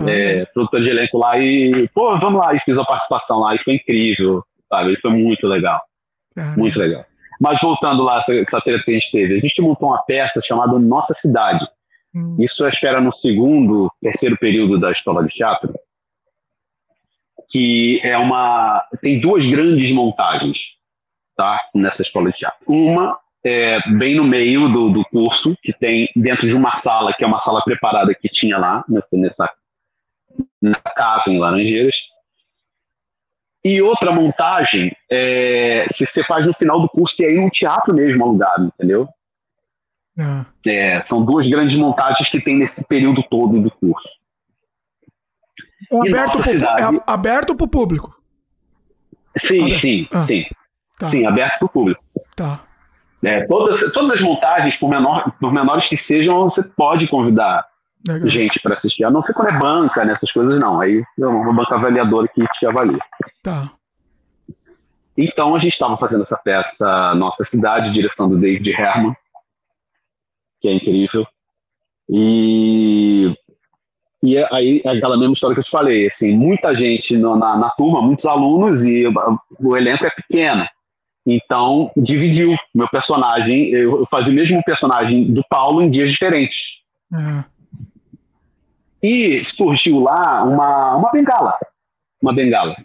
é, 0.07 0.45
produtor 0.47 0.81
de 0.81 0.91
elenco 0.91 1.17
lá 1.17 1.39
e, 1.39 1.89
pô, 1.95 2.19
vamos 2.19 2.41
lá, 2.41 2.55
e 2.55 2.61
fiz 2.61 2.77
a 2.77 2.85
participação 2.85 3.39
lá, 3.41 3.55
e 3.55 3.59
foi 3.59 3.75
incrível, 3.75 4.45
sabe? 4.69 4.93
E 4.93 5.01
foi 5.01 5.12
muito 5.12 5.47
legal. 5.47 5.81
Muito 6.57 6.79
legal. 6.79 7.05
Mas 7.41 7.61
voltando 7.61 8.03
lá, 8.03 8.19
essa, 8.19 8.35
essa 8.35 8.61
treta 8.61 8.85
que 8.85 8.91
a 8.91 8.95
gente 8.95 9.11
teve, 9.11 9.37
a 9.37 9.41
gente 9.41 9.62
montou 9.62 9.89
uma 9.89 10.03
peça 10.03 10.41
chamada 10.43 10.79
Nossa 10.79 11.14
Cidade. 11.14 11.67
Hum. 12.14 12.37
Isso 12.39 12.64
eu 12.64 12.69
espero 12.69 13.01
no 13.01 13.14
segundo, 13.17 13.91
terceiro 14.01 14.37
período 14.39 14.79
da 14.79 14.91
escola 14.91 15.25
de 15.25 15.35
teatro, 15.35 15.75
que 17.51 18.01
é 18.03 18.17
uma. 18.19 18.83
tem 19.01 19.21
duas 19.21 19.47
grandes 19.47 19.93
montagens, 19.93 20.76
tá? 21.37 21.61
Nessa 21.74 22.03
escola 22.03 22.30
de 22.30 22.39
teatro. 22.39 22.59
Uma 22.66 23.18
é 23.45 23.78
bem 23.93 24.16
no 24.16 24.24
meio 24.24 24.68
do, 24.68 24.91
do 24.91 25.05
curso, 25.05 25.57
que 25.62 25.72
tem 25.72 26.09
dentro 26.16 26.49
de 26.49 26.55
uma 26.55 26.72
sala, 26.72 27.12
que 27.12 27.22
é 27.22 27.26
uma 27.26 27.39
sala 27.39 27.62
preparada 27.62 28.14
que 28.14 28.28
tinha 28.28 28.59
lá, 28.59 28.84
nessa, 28.89 29.16
nessa, 29.16 29.49
nessa 30.61 30.80
casa 30.95 31.30
em 31.30 31.39
Laranjeiras 31.39 31.97
e 33.66 33.82
outra 33.82 34.12
montagem, 34.12 34.97
é, 35.11 35.87
se 35.91 36.07
você 36.07 36.22
faz 36.22 36.47
no 36.47 36.55
final 36.55 36.80
do 36.80 36.89
curso, 36.89 37.20
e 37.20 37.26
aí 37.26 37.34
no 37.34 37.51
teatro 37.51 37.93
mesmo 37.93 38.22
alugado, 38.22 38.66
entendeu? 38.66 39.09
Ah. 40.20 40.47
É, 40.64 41.03
são 41.03 41.24
duas 41.24 41.49
grandes 41.49 41.76
montagens 41.76 42.28
que 42.30 42.41
tem 42.41 42.57
nesse 42.57 42.84
período 42.84 43.24
todo 43.24 43.61
do 43.61 43.68
curso. 43.68 44.09
É 45.93 45.97
aberto, 45.97 46.39
pro, 46.39 46.43
cidade... 46.45 46.97
é 46.97 47.03
aberto 47.09 47.57
para 47.57 47.66
público? 47.66 48.16
Sim, 49.37 49.74
sim, 49.74 50.09
ah. 50.12 50.20
sim. 50.20 50.45
Tá. 50.99 51.11
Sim, 51.11 51.26
aberto 51.26 51.59
para 51.59 51.66
o 51.66 51.68
público. 51.68 52.03
Tá. 52.34 52.61
É, 53.22 53.47
todas, 53.47 53.92
todas 53.92 54.11
as 54.11 54.20
montagens, 54.20 54.76
por, 54.76 54.88
menor, 54.88 55.32
por 55.40 55.53
menores 55.53 55.86
que 55.88 55.97
sejam, 55.97 56.44
você 56.44 56.62
pode 56.62 57.09
convidar 57.09 57.66
Legal. 58.07 58.28
gente 58.28 58.61
para 58.61 58.74
assistir. 58.74 59.05
A 59.05 59.11
não 59.11 59.22
ser 59.22 59.32
quando 59.32 59.51
é 59.51 59.59
banca, 59.59 60.05
nessas 60.05 60.30
coisas, 60.30 60.59
não. 60.61 60.80
Aí 60.80 61.03
é 61.20 61.26
uma 61.26 61.53
banca 61.53 61.74
avaliadora 61.74 62.28
que 62.28 62.44
te 62.47 62.66
avalia. 62.66 62.99
Tá. 63.42 63.72
Então 65.16 65.55
a 65.55 65.59
gente 65.59 65.72
estava 65.72 65.97
fazendo 65.97 66.22
essa 66.22 66.36
peça 66.36 67.14
Nossa 67.14 67.42
Cidade, 67.44 67.92
direção 67.92 68.28
do 68.28 68.38
David 68.38 68.70
Herman, 68.70 69.16
que 70.61 70.68
é 70.68 70.74
incrível. 70.74 71.26
E, 72.09 73.34
e 74.22 74.36
é 74.36 74.49
aí 74.53 74.82
é 74.84 74.90
aquela 74.90 75.16
mesma 75.16 75.32
história 75.32 75.55
que 75.55 75.61
eu 75.61 75.64
te 75.64 75.70
falei, 75.70 76.07
assim, 76.07 76.36
muita 76.36 76.76
gente 76.76 77.16
no, 77.16 77.34
na, 77.34 77.57
na 77.57 77.70
turma, 77.70 78.03
muitos 78.03 78.26
alunos, 78.26 78.84
e 78.84 79.05
o 79.59 79.76
elenco 79.76 80.05
é 80.07 80.11
pequeno. 80.11 80.66
Então, 81.27 81.91
dividiu 81.97 82.57
meu 82.72 82.89
personagem. 82.89 83.70
Eu, 83.70 84.07
fazia 84.09 84.33
o 84.33 84.37
mesmo 84.37 84.62
personagem 84.62 85.33
do 85.33 85.43
Paulo 85.49 85.83
em 85.83 85.91
dias 85.91 86.11
diferentes. 86.11 86.83
Uhum. 87.11 87.43
E 89.03 89.45
surgiu 89.45 90.01
lá 90.01 90.45
uma, 90.45 90.97
uma 90.97 91.11
bengala. 91.11 91.55
Uma 92.22 92.33
bengala. 92.33 92.77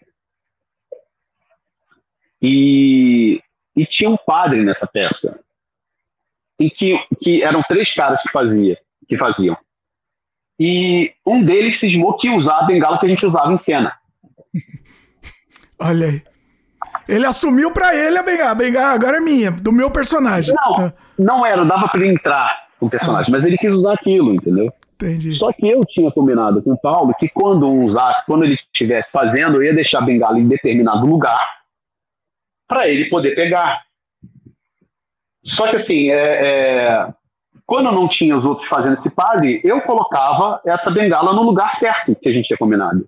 E, 2.42 3.40
e 3.76 3.86
tinha 3.86 4.10
um 4.10 4.18
padre 4.18 4.64
nessa 4.64 4.88
peça. 4.88 5.40
E 6.60 6.70
que, 6.70 6.98
que 7.22 7.44
eram 7.44 7.62
três 7.64 7.94
caras 7.94 8.22
que, 8.24 8.32
fazia, 8.32 8.80
que 9.08 9.18
faziam. 9.18 9.56
E 10.60 11.14
um 11.26 11.44
deles 11.44 11.80
cismou 11.80 12.18
que 12.18 12.28
ia 12.28 12.36
usar 12.36 12.60
a 12.60 12.64
bengala 12.64 13.00
que 13.00 13.06
a 13.06 13.10
gente 13.10 13.26
usava 13.26 13.54
em 13.54 13.58
cena. 13.58 13.96
Olha 15.80 16.08
aí. 16.08 16.31
Ele 17.08 17.26
assumiu 17.26 17.72
para 17.72 17.96
ele 17.96 18.18
a 18.18 18.24
bengala. 18.24 18.52
A 18.52 18.56
bengala 18.56 18.94
agora 18.94 19.18
é 19.18 19.20
minha, 19.20 19.52
do 19.52 19.72
meu 19.72 19.92
personagem. 19.92 20.54
Não, 20.56 20.86
ah. 20.86 20.94
não 21.18 21.46
era, 21.46 21.66
dava 21.66 21.88
para 21.88 22.00
ele 22.00 22.14
entrar 22.14 22.68
com 22.80 22.86
o 22.86 22.90
personagem, 22.90 23.34
ah. 23.34 23.38
mas 23.38 23.46
ele 23.46 23.58
quis 23.58 23.72
usar 23.72 23.94
aquilo, 23.94 24.34
entendeu? 24.34 24.72
Entendi. 24.96 25.34
Só 25.34 25.52
que 25.52 25.68
eu 25.68 25.82
tinha 25.82 26.12
combinado 26.12 26.62
com 26.62 26.74
o 26.74 26.78
Paulo 26.78 27.14
que 27.18 27.28
quando 27.28 27.68
usasse, 27.70 28.26
quando 28.26 28.44
ele 28.44 28.54
estivesse 28.54 29.12
fazendo, 29.12 29.58
eu 29.58 29.64
ia 29.64 29.74
deixar 29.74 30.00
a 30.00 30.06
bengala 30.06 30.40
em 30.40 30.48
determinado 30.48 31.06
lugar 31.06 31.40
para 32.68 32.88
ele 32.88 33.10
poder 33.10 33.36
pegar. 33.36 33.82
Só 35.44 35.68
que 35.68 35.78
assim, 35.78 36.12
é, 36.12 36.16
é, 36.16 37.14
quando 37.66 37.92
não 37.92 38.08
tinha 38.08 38.38
os 38.38 38.46
outros 38.46 38.70
fazendo 38.70 38.94
esse 38.94 39.10
padre, 39.10 39.60
eu 39.64 39.82
colocava 39.82 40.62
essa 40.66 40.92
bengala 40.92 41.34
no 41.34 41.42
lugar 41.42 41.76
certo 41.76 42.16
que 42.16 42.30
a 42.30 42.32
gente 42.32 42.48
tinha 42.48 42.58
combinado. 42.58 43.08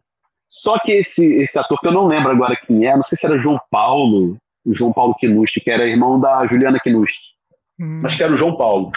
Só 0.54 0.78
que 0.78 0.92
esse, 0.92 1.26
esse 1.38 1.58
ator, 1.58 1.80
que 1.80 1.88
eu 1.88 1.92
não 1.92 2.06
lembro 2.06 2.32
agora 2.32 2.56
quem 2.56 2.86
é, 2.86 2.96
não 2.96 3.04
sei 3.04 3.18
se 3.18 3.26
era 3.26 3.40
João 3.40 3.60
Paulo, 3.72 4.38
João 4.68 4.94
Paulo 4.94 5.16
Quinusti, 5.16 5.60
que 5.60 5.72
era 5.72 5.88
irmão 5.88 6.20
da 6.20 6.46
Juliana 6.46 6.80
Quinusti. 6.80 7.20
Hum. 7.80 8.04
Acho 8.06 8.18
que 8.18 8.24
era 8.24 8.32
o 8.32 8.38
João 8.38 8.56
Paulo. 8.56 8.92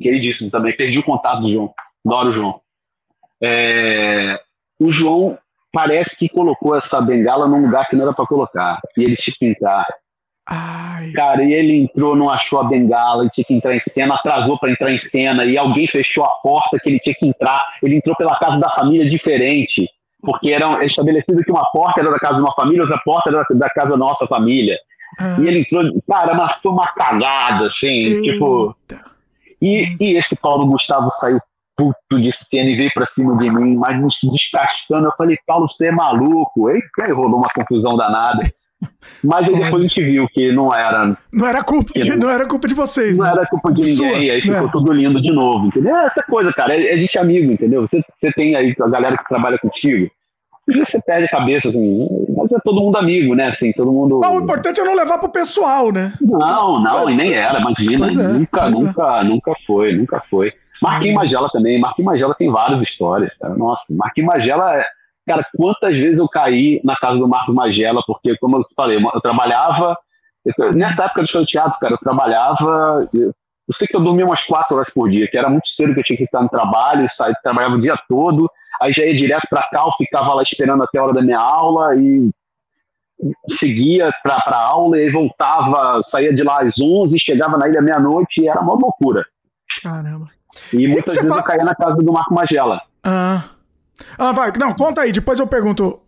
Queridíssimo 0.00 0.50
também, 0.50 0.76
perdi 0.76 0.98
o 0.98 1.04
contato 1.04 1.42
do 1.42 1.48
João. 1.48 1.72
Adoro 2.04 2.30
o 2.30 2.32
João. 2.32 2.60
É, 3.40 4.40
o 4.80 4.90
João 4.90 5.38
parece 5.72 6.18
que 6.18 6.28
colocou 6.28 6.76
essa 6.76 7.00
bengala 7.00 7.46
num 7.46 7.64
lugar 7.64 7.88
que 7.88 7.94
não 7.94 8.02
era 8.02 8.12
para 8.12 8.26
colocar. 8.26 8.80
E 8.98 9.04
ele 9.04 9.14
tinha 9.14 9.36
que 9.38 9.46
entrar. 9.46 9.86
Ai. 10.48 11.12
Cara, 11.12 11.44
e 11.44 11.52
ele 11.52 11.76
entrou, 11.76 12.16
não 12.16 12.28
achou 12.28 12.60
a 12.60 12.64
bengala, 12.64 13.22
ele 13.22 13.30
tinha 13.30 13.44
que 13.44 13.54
entrar 13.54 13.76
em 13.76 13.80
cena, 13.80 14.16
atrasou 14.16 14.58
para 14.58 14.72
entrar 14.72 14.90
em 14.90 14.98
cena, 14.98 15.44
e 15.44 15.56
alguém 15.56 15.86
fechou 15.86 16.24
a 16.24 16.30
porta 16.42 16.76
que 16.80 16.88
ele 16.88 16.98
tinha 16.98 17.14
que 17.14 17.28
entrar. 17.28 17.64
Ele 17.84 17.96
entrou 17.96 18.16
pela 18.16 18.36
casa 18.36 18.58
da 18.58 18.68
família 18.68 19.08
diferente, 19.08 19.88
porque 20.26 20.52
era 20.52 20.84
estabelecido 20.84 21.42
que 21.44 21.52
uma 21.52 21.64
porta 21.70 22.00
era 22.00 22.10
da 22.10 22.18
casa 22.18 22.34
de 22.34 22.40
uma 22.40 22.52
família, 22.52 22.82
outra 22.82 23.00
porta 23.04 23.30
era 23.30 23.44
da 23.54 23.70
casa 23.70 23.92
da 23.92 23.96
nossa 23.96 24.26
família. 24.26 24.76
Ah. 25.18 25.36
E 25.40 25.46
ele 25.46 25.60
entrou, 25.60 25.82
cara, 26.06 26.34
mas 26.34 26.56
foi 26.60 26.72
uma 26.72 26.88
cagada, 26.88 27.68
assim, 27.68 28.20
tipo, 28.22 28.76
Eita. 28.90 28.96
tipo. 28.96 29.16
E, 29.62 29.96
e 30.00 30.16
esse 30.16 30.34
Paulo 30.34 30.66
Gustavo 30.66 31.10
saiu 31.20 31.40
puto 31.76 32.20
de 32.20 32.32
cena 32.32 32.70
e 32.70 32.76
veio 32.76 32.90
pra 32.92 33.06
cima 33.06 33.36
de 33.36 33.50
mim, 33.50 33.76
mas 33.76 33.96
me 33.98 34.08
descascando. 34.32 35.06
Eu 35.06 35.12
falei, 35.16 35.38
Paulo, 35.46 35.68
você 35.68 35.86
é 35.86 35.92
maluco. 35.92 36.66
Aí, 36.68 36.80
aí 37.02 37.12
rolou 37.12 37.38
uma 37.38 37.48
confusão 37.54 37.96
danada. 37.96 38.40
Mas 39.24 39.48
aí 39.48 39.54
depois 39.54 39.82
a 39.82 39.88
gente 39.88 40.02
viu 40.02 40.28
que 40.28 40.52
não 40.52 40.74
era. 40.74 41.16
Não 41.32 41.46
era 41.46 41.62
culpa, 41.62 41.92
de, 41.94 42.10
não, 42.10 42.16
não, 42.18 42.30
era 42.30 42.46
culpa 42.46 42.68
de 42.68 42.74
vocês. 42.74 43.16
Não 43.16 43.24
né? 43.24 43.32
era 43.32 43.46
culpa 43.46 43.72
de 43.72 43.80
ninguém, 43.80 43.96
Sua, 43.96 44.16
aí 44.16 44.40
ficou 44.40 44.62
né? 44.62 44.68
tudo 44.70 44.92
lindo 44.92 45.20
de 45.20 45.32
novo, 45.32 45.66
entendeu? 45.66 45.96
É 45.96 46.04
essa 46.04 46.22
coisa, 46.22 46.52
cara, 46.52 46.74
é, 46.74 46.94
é 46.94 46.98
gente 46.98 47.18
amigo, 47.18 47.50
entendeu? 47.50 47.86
Você, 47.86 48.02
você 48.16 48.32
tem 48.32 48.54
aí 48.54 48.74
a 48.78 48.88
galera 48.88 49.16
que 49.16 49.28
trabalha 49.28 49.58
contigo. 49.58 50.10
Você 50.68 51.00
perde 51.00 51.26
a 51.26 51.28
cabeça, 51.28 51.68
assim, 51.68 52.08
mas 52.36 52.50
é 52.50 52.58
todo 52.64 52.80
mundo 52.80 52.96
amigo, 52.96 53.34
né? 53.36 53.46
Assim, 53.46 53.72
todo 53.72 53.92
mundo. 53.92 54.18
Não, 54.20 54.34
o 54.34 54.40
importante 54.40 54.80
é 54.80 54.84
não 54.84 54.96
levar 54.96 55.18
pro 55.18 55.28
pessoal, 55.28 55.92
né? 55.92 56.12
Não, 56.20 56.80
não, 56.80 57.08
e 57.08 57.14
nem 57.14 57.32
era, 57.34 57.60
imagina. 57.60 58.08
É, 58.08 58.10
nunca, 58.10 58.68
nunca, 58.68 59.20
é. 59.20 59.24
nunca 59.24 59.52
foi, 59.64 59.92
nunca 59.92 60.22
foi. 60.28 60.52
Marquinhos 60.82 61.14
Magela 61.14 61.48
também. 61.50 61.80
Marquinhos 61.80 62.10
Magela 62.10 62.34
tem 62.34 62.50
várias 62.50 62.82
histórias, 62.82 63.32
cara. 63.40 63.54
Nossa, 63.54 63.84
Marquinhos 63.90 64.26
Magela, 64.26 64.76
é, 64.76 64.84
cara, 65.26 65.44
quantas 65.56 65.96
vezes 65.96 66.18
eu 66.18 66.28
caí 66.28 66.80
na 66.84 66.94
casa 66.96 67.18
do 67.18 67.28
Marcos 67.28 67.54
Magela, 67.54 68.00
porque, 68.06 68.36
como 68.38 68.58
eu 68.58 68.66
falei, 68.74 68.96
eu 68.96 69.20
trabalhava. 69.20 69.96
Eu, 70.44 70.72
nessa 70.72 71.04
época 71.04 71.22
do 71.22 71.28
show 71.28 71.40
de 71.40 71.48
teatro, 71.48 71.78
cara, 71.80 71.94
eu 71.94 71.98
trabalhava. 71.98 73.08
Eu, 73.12 73.32
eu 73.68 73.74
sei 73.74 73.86
que 73.88 73.96
eu 73.96 74.00
dormia 74.00 74.24
umas 74.24 74.44
quatro 74.44 74.76
horas 74.76 74.92
por 74.92 75.10
dia, 75.10 75.28
que 75.28 75.36
era 75.36 75.48
muito 75.48 75.68
cedo 75.68 75.92
que 75.92 76.00
eu 76.00 76.04
tinha 76.04 76.16
que 76.16 76.24
estar 76.24 76.40
no 76.40 76.48
trabalho, 76.48 77.08
saí, 77.10 77.34
trabalhava 77.42 77.74
o 77.74 77.80
dia 77.80 77.98
todo, 78.08 78.48
aí 78.80 78.92
já 78.92 79.04
ia 79.04 79.14
direto 79.14 79.48
para 79.50 79.62
cá, 79.62 79.82
eu 79.84 79.92
ficava 79.92 80.34
lá 80.34 80.42
esperando 80.42 80.84
até 80.84 81.00
a 81.00 81.02
hora 81.02 81.12
da 81.12 81.22
minha 81.22 81.40
aula 81.40 81.96
e 81.96 82.30
seguia 83.48 84.10
para 84.22 84.40
a 84.46 84.62
aula 84.62 85.00
e 85.00 85.10
voltava, 85.10 86.00
saía 86.04 86.32
de 86.32 86.44
lá 86.44 86.62
às 86.62 86.78
11, 86.78 87.18
chegava 87.18 87.58
na 87.58 87.68
ilha 87.68 87.82
meia-noite 87.82 88.42
e 88.42 88.48
era 88.48 88.60
uma 88.60 88.74
loucura. 88.74 89.26
Caramba. 89.82 90.28
E 90.72 90.86
muitas 90.86 91.14
vezes 91.14 91.28
fala... 91.28 91.40
eu 91.40 91.44
caía 91.44 91.64
na 91.64 91.74
casa 91.74 91.96
do 91.96 92.12
Marco 92.12 92.32
Magela. 92.32 92.80
Ah. 93.02 93.42
Ah, 94.18 94.32
vai, 94.32 94.52
não, 94.58 94.74
conta 94.74 95.02
aí, 95.02 95.12
depois 95.12 95.38
eu 95.38 95.46
pergunto. 95.46 96.00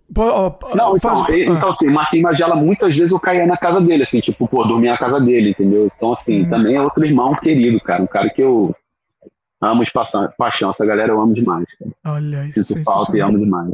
Não, 0.75 0.97
então, 0.97 0.99
faz... 0.99 1.39
então 1.39 1.69
assim, 1.69 1.87
Marquinhos 1.91 2.23
Magela, 2.25 2.57
muitas 2.57 2.97
vezes 2.97 3.13
eu 3.13 3.21
caía 3.21 3.47
na 3.47 3.57
casa 3.57 3.81
dele, 3.81 4.03
assim, 4.03 4.21
tipo, 4.21 4.49
pô, 4.49 4.65
dormia 4.65 4.93
na 4.93 4.99
casa 4.99 5.21
dele, 5.21 5.51
entendeu? 5.51 5.91
Então, 5.95 6.13
assim, 6.13 6.43
hum. 6.43 6.51
também 6.51 6.77
é 6.77 6.83
outro 6.83 7.05
irmão 7.05 7.35
querido, 7.35 7.79
cara, 7.81 8.03
um 8.03 8.07
cara 8.07 8.31
que 8.31 8.43
eu 8.43 8.71
amo 9.61 9.85
de 9.85 9.93
paixão, 9.93 10.29
paixão 10.39 10.71
essa 10.71 10.87
galera 10.87 11.13
eu 11.13 11.21
amo 11.21 11.35
demais, 11.35 11.67
cara. 11.79 12.17
Olha 12.17 12.47
isso. 12.47 12.65
Sinto 12.65 12.85
falta 12.85 13.17
e 13.17 13.21
amo 13.21 13.39
demais. 13.39 13.71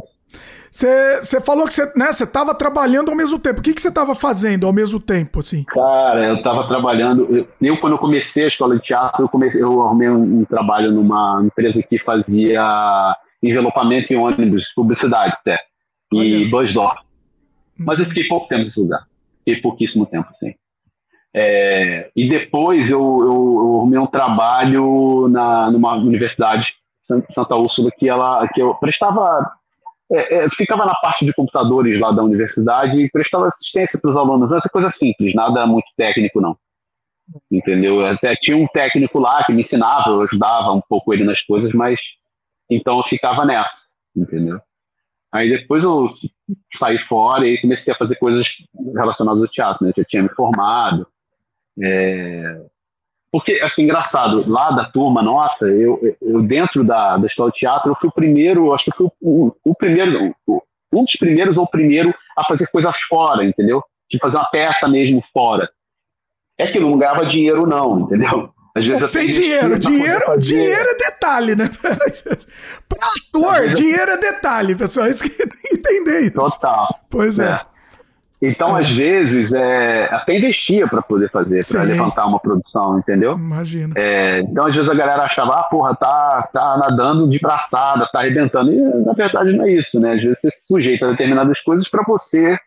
Você 0.71 1.39
falou 1.39 1.65
que 1.65 1.73
você 1.73 1.89
né, 1.95 2.09
estava 2.09 2.53
trabalhando 2.53 3.09
ao 3.09 3.15
mesmo 3.15 3.39
tempo. 3.39 3.61
O 3.61 3.63
que 3.63 3.71
você 3.79 3.87
estava 3.87 4.13
fazendo 4.13 4.67
ao 4.67 4.73
mesmo 4.73 4.99
tempo, 4.99 5.39
assim? 5.39 5.63
Cara, 5.63 6.27
eu 6.27 6.35
estava 6.35 6.67
trabalhando. 6.67 7.47
Eu, 7.61 7.79
quando 7.79 7.93
eu 7.93 7.97
comecei 7.97 8.43
a 8.43 8.47
escola 8.49 8.75
de 8.75 8.81
teatro, 8.81 9.23
eu, 9.23 9.29
comecei, 9.29 9.63
eu 9.63 9.81
arrumei 9.81 10.09
um, 10.09 10.41
um 10.41 10.43
trabalho 10.43 10.91
numa 10.91 11.41
empresa 11.45 11.81
que 11.81 11.97
fazia 11.97 13.15
envelopamento 13.41 14.11
em 14.13 14.17
ônibus, 14.17 14.71
publicidade 14.73 15.33
até, 15.33 15.59
e 16.13 16.45
bus 16.47 16.73
door. 16.73 16.95
Mas 17.77 17.99
eu 17.99 18.05
fiquei 18.05 18.27
pouco 18.27 18.47
tempo 18.47 18.63
nesse 18.63 18.79
lugar. 18.79 19.05
Fiquei 19.39 19.61
pouquíssimo 19.61 20.05
tempo, 20.05 20.29
assim. 20.31 20.55
É, 21.33 22.09
e 22.15 22.29
depois 22.29 22.89
eu, 22.89 22.99
eu, 22.99 23.25
eu, 23.27 23.77
arrumei 23.77 23.99
um 23.99 24.07
trabalho 24.07 25.27
na, 25.27 25.69
numa 25.69 25.95
universidade, 25.95 26.73
Santa 27.01 27.55
Úrsula, 27.57 27.91
que, 27.91 28.09
ela, 28.09 28.47
que 28.47 28.61
eu 28.61 28.73
prestava 28.75 29.51
é, 30.11 30.45
é, 30.45 30.49
ficava 30.49 30.85
na 30.85 30.93
parte 30.95 31.25
de 31.25 31.33
computadores 31.33 31.99
lá 31.99 32.11
da 32.11 32.23
universidade 32.23 32.97
e 32.97 33.09
prestava 33.09 33.47
assistência 33.47 33.99
para 33.99 34.11
os 34.11 34.17
alunos. 34.17 34.51
Essa 34.51 34.69
coisa 34.69 34.89
simples, 34.91 35.33
nada 35.33 35.65
muito 35.65 35.87
técnico, 35.97 36.39
não. 36.39 36.55
Entendeu? 37.51 38.05
Até 38.05 38.35
tinha 38.35 38.55
um 38.55 38.67
técnico 38.67 39.19
lá 39.19 39.43
que 39.43 39.51
me 39.51 39.61
ensinava, 39.61 40.09
eu 40.09 40.21
ajudava 40.21 40.71
um 40.71 40.81
pouco 40.87 41.11
ele 41.13 41.23
nas 41.23 41.41
coisas, 41.41 41.73
mas 41.73 41.99
então 42.69 42.97
eu 42.97 43.03
ficava 43.03 43.45
nessa. 43.45 43.85
entendeu? 44.15 44.59
Aí 45.31 45.49
depois 45.49 45.83
eu 45.83 46.07
saí 46.73 46.97
fora 47.07 47.45
e 47.45 47.59
comecei 47.59 47.93
a 47.93 47.97
fazer 47.97 48.15
coisas 48.15 48.47
relacionadas 48.95 49.41
ao 49.41 49.47
teatro, 49.49 49.83
né? 49.83 49.91
Eu 49.91 50.01
já 50.01 50.07
tinha 50.07 50.23
me 50.23 50.29
formado. 50.29 51.05
É... 51.81 52.61
Porque, 53.31 53.59
assim, 53.61 53.83
engraçado, 53.83 54.49
lá 54.49 54.71
da 54.71 54.85
turma 54.85 55.21
nossa, 55.21 55.67
eu, 55.67 55.99
eu 56.21 56.41
dentro 56.41 56.85
da, 56.85 57.17
da 57.17 57.25
escola 57.25 57.51
de 57.51 57.57
teatro, 57.59 57.91
eu 57.91 57.95
fui 57.95 58.07
o 58.07 58.13
primeiro, 58.13 58.73
acho 58.73 58.85
que 58.85 58.95
fui 58.95 59.09
o, 59.21 59.53
o 59.61 59.75
primeiro, 59.75 60.33
um 60.47 61.03
dos 61.03 61.17
primeiros 61.19 61.57
ou 61.57 61.63
o 61.63 61.69
primeiro 61.69 62.15
a 62.37 62.45
fazer 62.45 62.67
coisas 62.71 62.97
fora, 63.01 63.43
entendeu? 63.43 63.83
De 64.09 64.17
fazer 64.19 64.37
uma 64.37 64.49
peça 64.49 64.87
mesmo 64.87 65.21
fora. 65.33 65.69
É 66.57 66.67
que 66.67 66.79
não 66.79 66.97
ganhava 66.97 67.25
dinheiro, 67.25 67.67
não, 67.67 67.99
entendeu? 68.01 68.54
Às 68.75 68.85
vezes 68.85 69.09
Sem 69.09 69.29
dinheiro. 69.29 69.79
Dinheiro, 69.79 70.37
dinheiro 70.37 70.89
é 70.89 70.95
detalhe, 70.97 71.55
né? 71.55 71.71
Para 72.89 73.07
ator, 73.17 73.69
dinheiro 73.69 74.11
é 74.11 74.17
detalhe, 74.17 74.75
pessoal. 74.75 75.07
Isso 75.07 75.23
que 75.23 75.29
tem 75.47 75.47
que 75.47 75.75
entender 75.75 76.19
isso. 76.21 76.33
Total. 76.33 76.99
Pois 77.09 77.39
é. 77.39 77.51
é. 77.51 77.61
Então, 78.41 78.77
é. 78.77 78.81
às 78.81 78.89
vezes, 78.89 79.53
é, 79.53 80.13
até 80.13 80.37
investia 80.37 80.87
para 80.87 81.01
poder 81.01 81.31
fazer, 81.31 81.65
para 81.65 81.83
levantar 81.83 82.27
uma 82.27 82.37
produção, 82.37 82.99
entendeu? 82.99 83.33
Imagina. 83.33 83.93
É, 83.97 84.41
então, 84.41 84.65
às 84.65 84.75
vezes, 84.75 84.89
a 84.89 84.93
galera 84.93 85.23
achava, 85.23 85.53
ah, 85.53 85.63
porra, 85.63 85.95
tá, 85.95 86.49
tá 86.51 86.77
nadando 86.77 87.29
de 87.29 87.39
braçada, 87.39 88.07
tá 88.11 88.19
arrebentando. 88.19 88.73
E, 88.73 88.81
na 89.05 89.13
verdade, 89.13 89.53
não 89.53 89.63
é 89.63 89.71
isso, 89.71 89.99
né? 90.01 90.13
Às 90.13 90.21
vezes, 90.21 90.41
você 90.41 90.51
se 90.51 90.67
sujeita 90.67 91.05
a 91.05 91.11
determinadas 91.11 91.61
coisas 91.61 91.87
para 91.87 92.03
você 92.05 92.57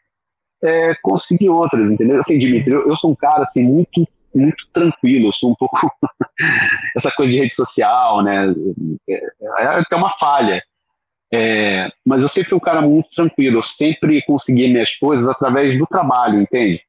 é, 0.65 0.95
conseguir 1.03 1.51
outras, 1.51 1.91
entendeu? 1.91 2.21
Assim, 2.21 2.39
Dimitri, 2.39 2.73
eu, 2.73 2.89
eu, 2.89 2.97
sou 2.97 3.11
um 3.11 3.15
cara, 3.15 3.43
assim, 3.43 3.63
muito 3.63 4.09
muito 4.35 4.67
tranquilo, 4.73 5.29
eu 5.29 5.33
sou 5.33 5.51
um 5.51 5.55
pouco 5.55 5.91
essa 6.97 7.11
coisa 7.11 7.33
de 7.33 7.39
rede 7.39 7.55
social, 7.55 8.23
né? 8.23 8.55
É, 9.09 9.15
é 9.59 9.67
até 9.67 9.97
uma 9.97 10.11
falha. 10.19 10.63
É, 11.33 11.91
mas 12.07 12.23
eu 12.23 12.29
sempre 12.29 12.49
fui 12.49 12.57
um 12.57 12.61
cara 12.61 12.81
muito 12.81 13.11
tranquilo, 13.11 13.59
eu 13.59 13.63
sempre 13.63 14.23
consegui 14.23 14.69
minhas 14.69 14.95
coisas 14.97 15.29
através 15.29 15.77
do 15.79 15.87
trabalho, 15.87 16.41
entende? 16.41 16.81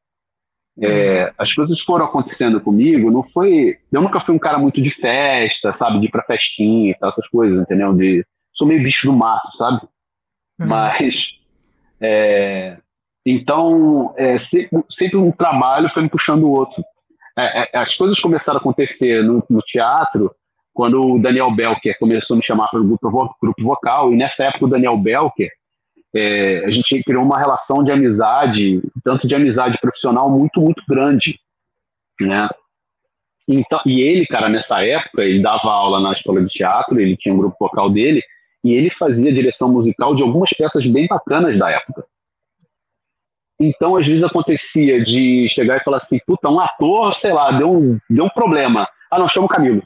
É, 0.81 1.25
uhum. 1.25 1.31
as 1.37 1.53
coisas 1.53 1.79
foram 1.81 2.05
acontecendo 2.05 2.61
comigo, 2.61 3.11
não 3.11 3.23
foi. 3.23 3.77
Eu 3.91 4.01
nunca 4.01 4.21
fui 4.21 4.33
um 4.33 4.39
cara 4.39 4.57
muito 4.57 4.81
de 4.81 4.89
festa, 4.89 5.73
sabe? 5.73 5.99
De 5.99 6.05
ir 6.05 6.11
pra 6.11 6.23
festinha 6.23 6.91
e 6.91 6.95
tal, 6.95 7.09
essas 7.09 7.27
coisas, 7.27 7.61
entendeu? 7.61 7.93
De, 7.93 8.25
sou 8.53 8.65
meio 8.65 8.81
bicho 8.81 9.07
do 9.07 9.13
mato, 9.13 9.55
sabe? 9.57 9.81
Uhum. 10.59 10.67
Mas. 10.67 11.37
É, 11.99 12.77
então, 13.25 14.13
é, 14.17 14.37
sempre, 14.37 14.81
sempre, 14.89 15.17
um 15.17 15.31
trabalho 15.31 15.89
foi 15.89 16.03
me 16.03 16.09
puxando 16.09 16.43
o 16.43 16.51
outro. 16.51 16.81
É, 17.39 17.69
é, 17.73 17.77
as 17.77 17.95
coisas 17.95 18.19
começaram 18.19 18.57
a 18.57 18.61
acontecer 18.61 19.23
no, 19.23 19.43
no, 19.49 19.61
teatro 19.61 20.35
quando 20.73 21.15
o 21.15 21.21
Daniel 21.21 21.51
Belker 21.51 21.97
começou 21.97 22.35
a 22.35 22.37
me 22.37 22.43
chamar 22.43 22.67
para 22.67 22.79
o 22.79 22.83
grupo, 22.83 23.35
grupo 23.41 23.63
vocal, 23.63 24.13
e 24.13 24.15
nessa 24.15 24.43
época 24.43 24.65
o 24.65 24.69
Daniel 24.69 24.97
Belker, 24.97 25.49
é, 26.15 26.63
a 26.65 26.69
gente 26.69 27.03
criou 27.03 27.23
uma 27.23 27.37
relação 27.37 27.83
de 27.83 27.91
amizade, 27.91 28.81
tanto 29.03 29.27
de 29.27 29.35
amizade 29.35 29.77
profissional, 29.79 30.29
muito, 30.29 30.59
muito 30.59 30.83
grande. 30.87 31.39
Né? 32.19 32.49
Então, 33.47 33.79
e 33.85 34.01
ele, 34.01 34.25
cara, 34.25 34.49
nessa 34.49 34.85
época, 34.85 35.23
ele 35.23 35.41
dava 35.41 35.71
aula 35.71 35.99
na 35.99 36.13
escola 36.13 36.41
de 36.41 36.49
teatro, 36.49 36.99
ele 36.99 37.17
tinha 37.17 37.33
um 37.33 37.37
grupo 37.37 37.57
vocal 37.59 37.89
dele, 37.89 38.21
e 38.63 38.73
ele 38.73 38.89
fazia 38.89 39.33
direção 39.33 39.71
musical 39.71 40.15
de 40.15 40.21
algumas 40.21 40.49
peças 40.51 40.85
bem 40.85 41.07
bacanas 41.07 41.57
da 41.57 41.71
época. 41.71 42.05
Então, 43.59 43.97
às 43.97 44.07
vezes 44.07 44.23
acontecia 44.23 45.03
de 45.03 45.49
chegar 45.49 45.77
e 45.77 45.83
falar 45.83 45.97
assim, 45.97 46.19
puta, 46.25 46.49
um 46.49 46.59
ator, 46.59 47.13
sei 47.15 47.33
lá, 47.33 47.51
deu 47.51 47.71
um, 47.71 47.99
deu 48.09 48.25
um 48.25 48.29
problema. 48.29 48.87
Ah, 49.11 49.19
não, 49.19 49.27
chama 49.27 49.47
o 49.47 49.49
Camilo. 49.49 49.83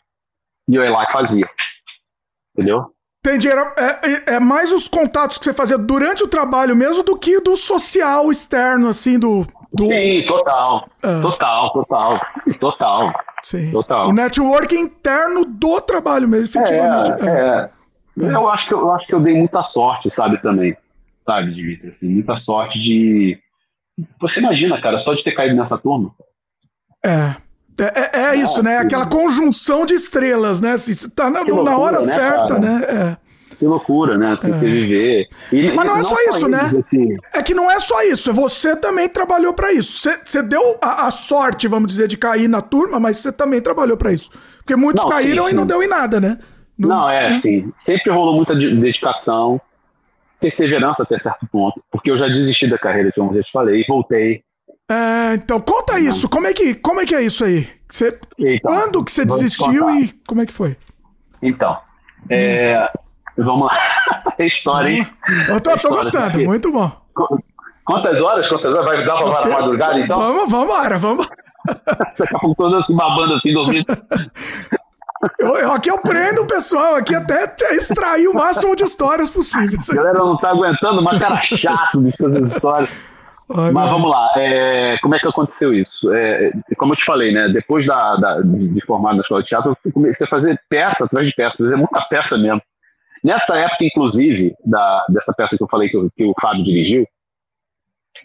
E 0.69 0.76
eu 0.76 0.84
ia 0.84 0.91
lá 0.91 1.03
e 1.03 1.11
fazia. 1.11 1.47
Entendeu? 2.53 2.93
Entendi. 3.26 3.49
Era, 3.49 3.74
é, 3.78 4.36
é, 4.36 4.39
mais 4.39 4.71
os 4.71 4.88
contatos 4.88 5.38
que 5.38 5.45
você 5.45 5.53
fazia 5.53 5.78
durante 5.78 6.24
o 6.24 6.28
trabalho 6.28 6.76
mesmo 6.76 7.03
do 7.03 7.17
que 7.17 7.39
do 7.39 7.55
social 7.55 8.30
externo, 8.30 8.89
assim, 8.89 9.17
do. 9.17 9.47
do... 9.74 9.86
Sim, 9.86 10.24
total. 10.28 10.88
É. 11.01 11.21
Total, 11.21 11.74
total. 11.74 12.21
Total. 12.59 13.13
Sim. 13.41 13.71
Total. 13.71 14.09
O 14.09 14.13
network 14.13 14.76
interno 14.76 15.45
do 15.45 15.82
trabalho 15.82 16.28
mesmo, 16.28 16.45
efetivamente. 16.45 17.11
É, 17.24 17.30
é. 17.30 17.69
é. 18.26 18.36
Eu, 18.36 18.47
acho 18.49 18.67
que, 18.67 18.74
eu 18.74 18.91
acho 18.93 19.07
que 19.07 19.15
eu 19.15 19.19
dei 19.19 19.36
muita 19.36 19.63
sorte, 19.63 20.11
sabe, 20.11 20.41
também. 20.41 20.78
Sabe, 21.26 21.53
Dimitri? 21.53 21.89
Assim, 21.89 22.09
muita 22.09 22.36
sorte 22.36 22.78
de 22.80 23.39
você 24.19 24.39
imagina, 24.39 24.81
cara, 24.81 24.97
só 24.99 25.13
de 25.13 25.23
ter 25.23 25.33
caído 25.33 25.55
nessa 25.55 25.77
turma. 25.77 26.11
É. 27.03 27.35
É, 27.79 28.19
é, 28.19 28.25
é 28.25 28.35
isso, 28.35 28.61
né? 28.61 28.77
Aquela 28.77 29.07
conjunção 29.07 29.85
de 29.85 29.95
estrelas, 29.95 30.61
né? 30.61 30.73
Assim, 30.73 30.93
você 30.93 31.09
tá 31.09 31.29
na, 31.29 31.41
loucura, 31.41 31.63
na 31.63 31.77
hora 31.77 31.99
né, 32.01 32.13
certa, 32.13 32.47
cara? 32.47 32.59
né? 32.59 32.83
É. 32.87 33.17
Que 33.55 33.65
loucura, 33.65 34.17
né? 34.17 34.33
Assim, 34.33 34.49
é. 34.49 34.53
Você 34.53 34.69
viver. 34.69 35.29
E, 35.51 35.71
Mas 35.71 35.85
não 35.85 35.97
é 35.97 36.03
só 36.03 36.15
isso, 36.29 36.47
né? 36.47 36.61
Assim. 36.85 37.15
É 37.33 37.41
que 37.41 37.53
não 37.53 37.69
é 37.69 37.79
só 37.79 38.03
isso. 38.03 38.29
É 38.29 38.33
você 38.33 38.75
também 38.75 39.09
trabalhou 39.09 39.53
para 39.53 39.71
isso. 39.71 39.99
Você, 39.99 40.19
você 40.23 40.41
deu 40.43 40.77
a, 40.81 41.07
a, 41.07 41.11
sorte, 41.11 41.67
vamos 41.67 41.87
dizer, 41.87 42.07
de 42.07 42.17
cair 42.17 42.47
na 42.47 42.61
turma, 42.61 42.99
mas 42.99 43.17
você 43.17 43.31
também 43.31 43.61
trabalhou 43.61 43.97
para 43.97 44.11
isso. 44.11 44.29
Porque 44.57 44.75
muitos 44.75 45.03
não, 45.03 45.11
caíram 45.11 45.45
sim, 45.45 45.49
sim. 45.49 45.55
e 45.55 45.57
não 45.57 45.65
deu 45.65 45.81
em 45.81 45.87
nada, 45.87 46.19
né? 46.19 46.37
Não, 46.77 46.89
não 46.89 47.09
é, 47.09 47.29
né? 47.29 47.35
assim. 47.35 47.71
Sempre 47.75 48.11
rolou 48.11 48.35
muita 48.35 48.55
dedicação 48.55 49.59
perseverança 50.43 51.03
até 51.03 51.17
certo 51.17 51.47
ponto, 51.47 51.81
porque 51.89 52.11
eu 52.11 52.17
já 52.17 52.27
desisti 52.27 52.69
da 52.69 52.77
carreira, 52.77 53.11
como 53.15 53.31
eu 53.31 53.37
já 53.37 53.43
te 53.43 53.51
falei, 53.51 53.85
voltei. 53.87 54.43
É, 54.91 55.35
então, 55.35 55.61
conta 55.61 55.97
isso, 55.97 56.27
como 56.27 56.47
é 56.47 56.53
que, 56.53 56.75
como 56.75 56.99
é, 56.99 57.05
que 57.05 57.15
é 57.15 57.21
isso 57.21 57.45
aí? 57.45 57.69
Você, 57.89 58.19
então, 58.37 58.73
quando 58.73 59.03
que 59.03 59.11
você 59.11 59.23
desistiu 59.23 59.89
e 59.89 60.11
como 60.27 60.41
é 60.41 60.45
que 60.45 60.51
foi? 60.51 60.75
Então, 61.41 61.77
é, 62.29 62.91
vamos 63.37 63.67
lá, 63.67 63.77
é 64.37 64.45
história, 64.45 64.89
hein? 64.89 65.07
Eu 65.47 65.61
tô, 65.61 65.77
tô 65.77 65.89
gostando, 65.89 66.39
muito 66.39 66.71
bom. 66.71 66.91
Quantas 67.85 68.21
horas? 68.21 68.47
Quantas 68.47 68.73
horas? 68.73 68.85
Vai 68.85 69.05
dar 69.05 69.17
pra 69.17 69.29
varar 69.29 69.61
madrugada, 69.61 69.99
então? 69.99 70.19
Vamos, 70.19 70.51
vamos, 70.51 70.67
vamos. 70.67 70.99
vamos. 70.99 71.29
Daqui 72.17 72.35
a 72.35 72.39
pouco 72.39 72.55
todos 72.55 72.83
assim, 72.83 72.95
babando 72.95 73.35
assim, 73.35 73.53
dormindo. 73.53 73.85
Eu, 75.39 75.55
eu, 75.57 75.71
aqui 75.71 75.89
eu 75.89 75.97
prendo 75.99 76.41
o 76.41 76.47
pessoal 76.47 76.95
aqui 76.95 77.15
até 77.15 77.53
extrair 77.71 78.28
o 78.28 78.34
máximo 78.34 78.76
de 78.76 78.84
histórias 78.84 79.30
possíveis. 79.30 79.89
A 79.89 79.95
galera 79.95 80.19
não 80.19 80.38
tá 80.38 80.49
aguentando, 80.49 81.01
uma 81.01 81.17
cara 81.17 81.41
chato 81.41 82.01
de 82.01 82.15
fazer 82.17 82.41
histórias. 82.41 82.89
Olha. 83.49 83.74
Mas 83.74 83.89
vamos 83.89 84.09
lá, 84.09 84.32
é, 84.38 84.97
como 84.99 85.15
é 85.15 85.19
que 85.19 85.28
aconteceu 85.28 85.74
isso? 85.74 86.11
É, 86.13 86.51
como 86.78 86.93
eu 86.93 86.97
te 86.97 87.03
falei, 87.03 87.32
né? 87.32 87.49
Depois 87.49 87.86
da, 87.86 88.15
da, 88.15 88.41
de 88.41 88.82
formar 88.86 89.13
na 89.13 89.21
escola 89.21 89.43
de 89.43 89.49
teatro, 89.49 89.78
eu 89.84 89.91
comecei 89.91 90.26
a 90.26 90.30
fazer 90.30 90.59
peça 90.69 91.03
atrás 91.05 91.28
de 91.28 91.34
peça, 91.36 91.57
fazer 91.57 91.76
muita 91.76 92.01
peça 92.09 92.38
mesmo. 92.38 92.61
Nessa 93.24 93.57
época, 93.57 93.86
inclusive, 93.86 94.55
da, 94.65 95.05
dessa 95.09 95.34
peça 95.34 95.57
que 95.57 95.63
eu 95.63 95.67
falei 95.67 95.89
que, 95.89 96.09
que 96.15 96.26
o 96.26 96.34
Fábio 96.41 96.63
dirigiu, 96.63 97.05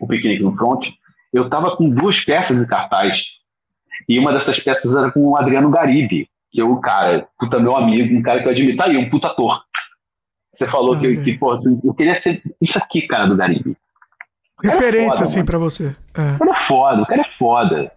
o 0.01 0.07
Piquenique 0.07 0.43
no 0.43 0.55
Front, 0.55 0.89
eu 1.33 1.45
estava 1.45 1.77
com 1.77 1.91
duas 1.91 2.25
peças 2.25 2.63
em 2.63 2.67
cartaz. 2.67 3.25
E 4.09 4.19
uma 4.19 4.33
dessas 4.33 4.59
peças 4.61 4.95
era 4.95 5.11
com 5.11 5.29
o 5.29 5.37
Adriano 5.37 5.71
Garibe, 5.71 6.29
que 6.51 6.63
o 6.63 6.81
cara, 6.81 7.29
puta 7.39 7.61
meu 7.61 7.77
amigo, 7.77 8.17
um 8.17 8.23
cara 8.23 8.41
que 8.41 8.49
eu 8.49 8.53
admiro, 8.53 8.77
tá 8.77 8.87
aí, 8.87 8.97
um 8.97 9.11
puta 9.11 9.29
ator. 9.29 9.63
Você 10.53 10.67
falou 10.67 10.95
ah, 10.95 10.99
que, 10.99 11.07
é. 11.07 11.17
que, 11.23 11.39
pô, 11.39 11.53
assim, 11.53 11.81
eu 11.85 11.95
queria 11.95 12.21
ser 12.21 12.43
isso 12.61 12.79
aqui, 12.79 13.03
cara, 13.03 13.27
do 13.27 13.37
Garibe. 13.37 13.77
É 14.65 14.71
Referência, 14.71 15.13
foda, 15.13 15.25
assim, 15.25 15.45
para 15.45 15.59
você. 15.59 15.97
É. 16.15 16.35
O 16.35 16.39
cara 16.39 16.51
é 16.51 16.61
foda, 16.61 17.03
o 17.03 17.07
cara 17.07 17.21
é 17.21 17.25
foda. 17.25 17.93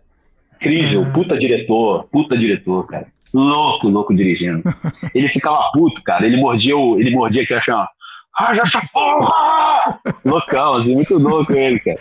Incrível, 0.55 1.03
é. 1.03 1.11
puta 1.11 1.39
diretor, 1.39 2.07
puta 2.11 2.37
diretor, 2.37 2.85
cara. 2.85 3.07
Louco, 3.33 3.87
louco 3.87 4.13
dirigindo. 4.13 4.61
ele 5.15 5.29
ficava 5.29 5.71
puto, 5.73 6.03
cara. 6.03 6.25
Ele 6.25 6.37
mordia 6.37 6.77
o. 6.77 6.99
Ele 6.99 7.11
mordia 7.11 7.43
aqui, 7.43 7.53
assim, 7.53 7.71
ó. 7.71 7.85
Ah, 8.37 8.53
já 8.53 8.63
essa 8.63 8.81
porra! 8.93 9.99
Loucão, 10.23 10.73
assim, 10.73 10.93
muito 10.93 11.17
louco 11.17 11.51
ele, 11.53 11.79
cara. 11.79 11.99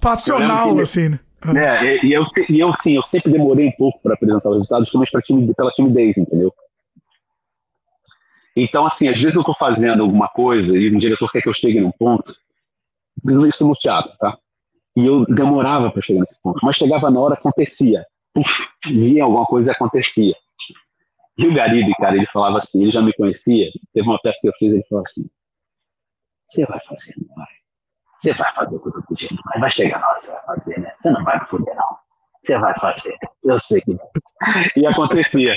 Passional, 0.00 0.78
assim, 0.78 1.10
né? 1.10 1.20
É, 1.56 2.04
e, 2.04 2.12
eu, 2.12 2.24
e 2.48 2.60
eu, 2.60 2.72
sim, 2.82 2.94
eu 2.94 3.02
sempre 3.02 3.32
demorei 3.32 3.66
um 3.66 3.72
pouco 3.72 4.00
para 4.00 4.14
apresentar 4.14 4.48
os 4.48 4.56
resultados, 4.56 4.88
justamente 4.88 5.10
pra 5.10 5.54
pela 5.56 5.72
timidez, 5.72 6.16
entendeu? 6.16 6.54
Então, 8.54 8.86
assim, 8.86 9.08
às 9.08 9.18
vezes 9.18 9.34
eu 9.34 9.40
estou 9.40 9.56
fazendo 9.56 10.02
alguma 10.02 10.28
coisa 10.28 10.78
e 10.78 10.94
um 10.94 10.98
diretor 10.98 11.30
quer 11.32 11.42
que 11.42 11.48
eu 11.48 11.54
chegue 11.54 11.80
num 11.80 11.90
ponto, 11.90 12.34
isso 13.48 13.66
no 13.66 13.74
teatro, 13.74 14.12
tá? 14.18 14.38
E 14.94 15.06
eu 15.06 15.24
demorava 15.24 15.90
para 15.90 16.02
chegar 16.02 16.20
nesse 16.20 16.40
ponto, 16.40 16.60
mas 16.62 16.76
chegava 16.76 17.10
na 17.10 17.18
hora, 17.18 17.34
acontecia. 17.34 18.04
Puf, 18.34 18.68
via 18.86 19.24
alguma 19.24 19.46
coisa 19.46 19.70
e 19.70 19.74
acontecia. 19.74 20.34
E 21.38 21.46
o 21.46 21.54
Garibe, 21.54 21.92
cara, 21.94 22.16
ele 22.16 22.26
falava 22.26 22.58
assim, 22.58 22.82
ele 22.82 22.90
já 22.90 23.00
me 23.00 23.12
conhecia, 23.14 23.70
teve 23.92 24.06
uma 24.06 24.20
peça 24.20 24.38
que 24.40 24.48
eu 24.48 24.52
fiz, 24.58 24.72
ele 24.72 24.84
falou 24.88 25.02
assim, 25.06 25.28
você 26.44 26.66
vai 26.66 26.80
fazer, 26.84 27.14
vai? 27.34 27.61
Você 28.22 28.32
vai 28.34 28.54
fazer 28.54 28.76
o 28.76 28.80
que 28.80 28.88
eu 28.88 28.92
tô 28.92 29.02
pedindo, 29.02 29.42
mas 29.46 29.60
vai 29.60 29.70
chegar 29.70 29.98
na 29.98 30.06
hora 30.06 30.16
que 30.16 30.26
você 30.26 30.32
vai 30.32 30.42
fazer, 30.46 30.78
né? 30.78 30.92
Você 30.96 31.10
não 31.10 31.24
vai 31.24 31.40
me 31.40 31.46
fuder, 31.46 31.74
não. 31.74 31.96
Você 32.40 32.56
vai 32.56 32.72
fazer. 32.78 33.16
Eu 33.44 33.58
sei 33.58 33.80
que 33.80 33.96
E 34.76 34.86
acontecia. 34.86 35.54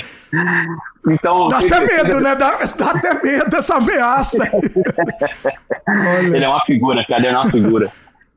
Então. 1.06 1.46
Dá 1.46 1.58
até 1.58 1.80
medo, 1.80 2.20
né? 2.20 2.34
Dá, 2.34 2.58
dá 2.76 2.90
até 2.90 3.22
medo 3.22 3.50
dessa 3.50 3.76
ameaça. 3.76 4.48
ele 6.34 6.44
é 6.44 6.48
uma 6.48 6.60
figura, 6.64 7.06
cara, 7.06 7.20
ele 7.20 7.36
é 7.36 7.38
uma 7.38 7.48
figura. 7.48 7.92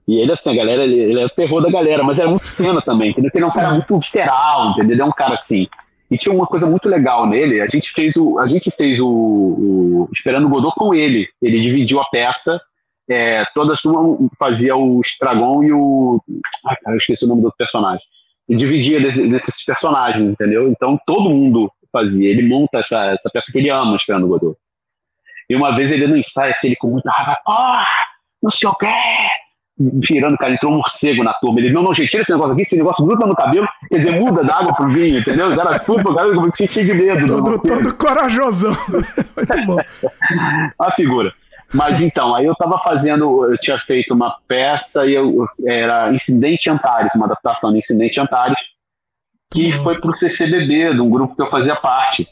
E 0.07 0.19
ele, 0.19 0.31
assim, 0.31 0.51
a 0.51 0.55
galera, 0.55 0.83
ele, 0.83 0.99
ele 0.99 1.21
é 1.21 1.25
o 1.25 1.29
terror 1.29 1.61
da 1.63 1.71
galera, 1.71 2.03
mas 2.03 2.19
é 2.19 2.27
muito 2.27 2.45
cena 2.45 2.83
também, 2.83 3.09
entendeu? 3.09 3.31
Ele 3.33 3.43
é 3.43 3.47
um 3.47 3.51
cara 3.51 3.71
muito 3.71 3.97
visceral, 3.97 4.71
entendeu? 4.71 4.91
Ele 4.91 5.01
é 5.01 5.05
um 5.05 5.11
cara 5.11 5.33
assim. 5.33 5.67
E 6.11 6.17
tinha 6.19 6.33
uma 6.33 6.45
coisa 6.45 6.67
muito 6.67 6.87
legal 6.87 7.25
nele. 7.25 7.61
A 7.61 7.67
gente 7.67 7.91
fez 7.91 8.15
o, 8.15 8.37
a 8.37 8.45
gente 8.45 8.69
fez 8.69 8.99
o, 8.99 9.07
o 9.07 10.09
Esperando 10.11 10.45
o 10.45 10.49
Godot 10.49 10.75
com 10.75 10.93
ele. 10.93 11.27
Ele 11.41 11.59
dividiu 11.59 11.99
a 11.99 12.05
peça. 12.05 12.61
É, 13.09 13.43
todas 13.55 13.83
uma 13.85 14.29
fazia 14.37 14.75
o 14.75 14.99
Estragon 14.99 15.63
e 15.63 15.73
o. 15.73 16.21
Ai, 16.65 16.75
cara, 16.83 16.95
eu 16.95 16.99
esqueci 16.99 17.25
o 17.25 17.27
nome 17.27 17.41
do 17.41 17.51
personagem. 17.57 18.05
E 18.47 18.55
dividia 18.55 18.99
desses, 18.99 19.29
desses 19.29 19.65
personagens, 19.65 20.29
entendeu? 20.29 20.67
Então 20.67 20.99
todo 21.05 21.29
mundo 21.29 21.71
fazia. 21.91 22.29
Ele 22.29 22.47
monta 22.47 22.79
essa, 22.79 23.05
essa 23.11 23.29
peça 23.31 23.51
que 23.51 23.57
ele 23.57 23.69
ama, 23.69 23.95
Esperando 23.95 24.25
o 24.25 24.29
Godot. 24.29 24.57
E 25.49 25.55
uma 25.55 25.75
vez 25.75 25.91
ele 25.91 26.05
no 26.05 26.17
ensaio, 26.17 26.51
assim, 26.51 26.67
ele 26.67 26.75
com 26.75 26.89
muita 26.89 27.09
raiva, 27.11 27.37
ah, 27.47 27.87
não 28.41 28.51
sei 28.51 28.69
o 28.69 28.75
quê, 28.75 28.85
virando, 29.79 30.37
cara, 30.37 30.53
entrou 30.53 30.71
um 30.71 30.75
morcego 30.75 31.23
na 31.23 31.33
turma. 31.33 31.59
Ele, 31.59 31.71
não, 31.71 31.81
não, 31.81 31.93
gente, 31.93 32.09
tira 32.09 32.21
esse 32.21 32.31
negócio 32.31 32.53
aqui, 32.53 32.61
esse 32.63 32.75
negócio 32.75 33.05
gruda 33.05 33.25
no 33.25 33.35
cabelo, 33.35 33.67
quer 33.89 33.97
dizer, 33.97 34.11
muda 34.11 34.43
da 34.43 34.57
água 34.57 34.75
pro 34.75 34.89
vinho, 34.89 35.19
entendeu? 35.19 35.51
Era 35.51 35.79
tudo, 35.79 36.13
cara, 36.13 36.27
eu 36.27 36.43
fiquei 36.51 36.67
cheio 36.67 36.85
de 36.85 36.93
medo. 36.93 37.25
Todo, 37.25 37.59
todo 37.59 37.97
corajosão. 37.97 38.73
Muito 38.91 39.65
bom. 39.65 39.77
a 40.79 40.91
figura. 40.91 41.33
Mas 41.73 41.99
então, 42.01 42.35
aí 42.35 42.45
eu 42.45 42.55
tava 42.55 42.79
fazendo, 42.79 43.45
eu 43.45 43.57
tinha 43.57 43.77
feito 43.79 44.13
uma 44.13 44.37
peça 44.47 45.05
e 45.05 45.13
eu 45.13 45.47
era 45.65 46.11
Incidente 46.13 46.69
Antares, 46.69 47.11
uma 47.15 47.25
adaptação 47.25 47.71
de 47.71 47.79
Incidente 47.79 48.19
Antares, 48.19 48.57
que 49.51 49.73
uhum. 49.73 49.83
foi 49.83 49.99
pro 49.99 50.17
CCBB, 50.17 50.93
de 50.93 51.01
um 51.01 51.09
grupo 51.09 51.35
que 51.35 51.41
eu 51.41 51.49
fazia 51.49 51.75
parte. 51.75 52.27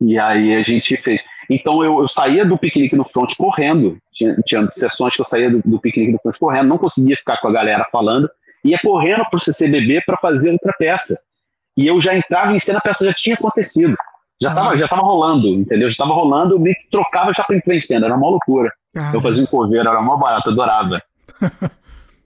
E 0.00 0.18
aí 0.18 0.54
a 0.54 0.62
gente 0.62 0.96
fez. 1.02 1.20
Então 1.48 1.84
eu, 1.84 2.00
eu 2.00 2.08
saía 2.08 2.44
do 2.44 2.56
piquenique 2.56 2.96
no 2.96 3.04
front 3.04 3.34
correndo, 3.36 3.98
tinha, 4.12 4.36
tinha 4.46 4.68
sessões 4.72 5.14
que 5.14 5.20
eu 5.20 5.26
saía 5.26 5.50
do, 5.50 5.60
do 5.64 5.80
piquenique 5.80 6.12
no 6.12 6.20
front 6.20 6.38
correndo, 6.38 6.68
não 6.68 6.78
conseguia 6.78 7.16
ficar 7.16 7.38
com 7.38 7.48
a 7.48 7.52
galera 7.52 7.86
falando, 7.90 8.30
ia 8.64 8.78
correndo 8.78 9.24
para 9.28 9.36
o 9.36 9.40
CCBB 9.40 10.02
para 10.06 10.16
fazer 10.18 10.52
outra 10.52 10.72
peça. 10.78 11.20
E 11.76 11.86
eu 11.86 12.00
já 12.00 12.14
entrava 12.14 12.52
em 12.52 12.58
cena, 12.58 12.78
a 12.78 12.82
peça 12.82 13.04
já 13.04 13.12
tinha 13.12 13.34
acontecido. 13.34 13.96
Já 14.42 14.50
estava 14.50 14.70
ah. 14.70 14.76
já 14.76 14.88
tava 14.88 15.02
rolando, 15.02 15.48
entendeu? 15.48 15.88
Já 15.88 15.92
estava 15.92 16.12
rolando, 16.12 16.54
eu 16.54 16.58
me 16.58 16.74
trocava 16.90 17.32
já 17.32 17.44
cena, 17.80 18.06
era 18.06 18.16
uma 18.16 18.28
loucura. 18.28 18.72
Ah. 18.96 19.12
Eu 19.12 19.20
fazia 19.20 19.42
um 19.42 19.46
coveiro, 19.46 19.88
era 19.88 20.00
uma 20.00 20.16
barata, 20.16 20.50
adorava. 20.50 21.02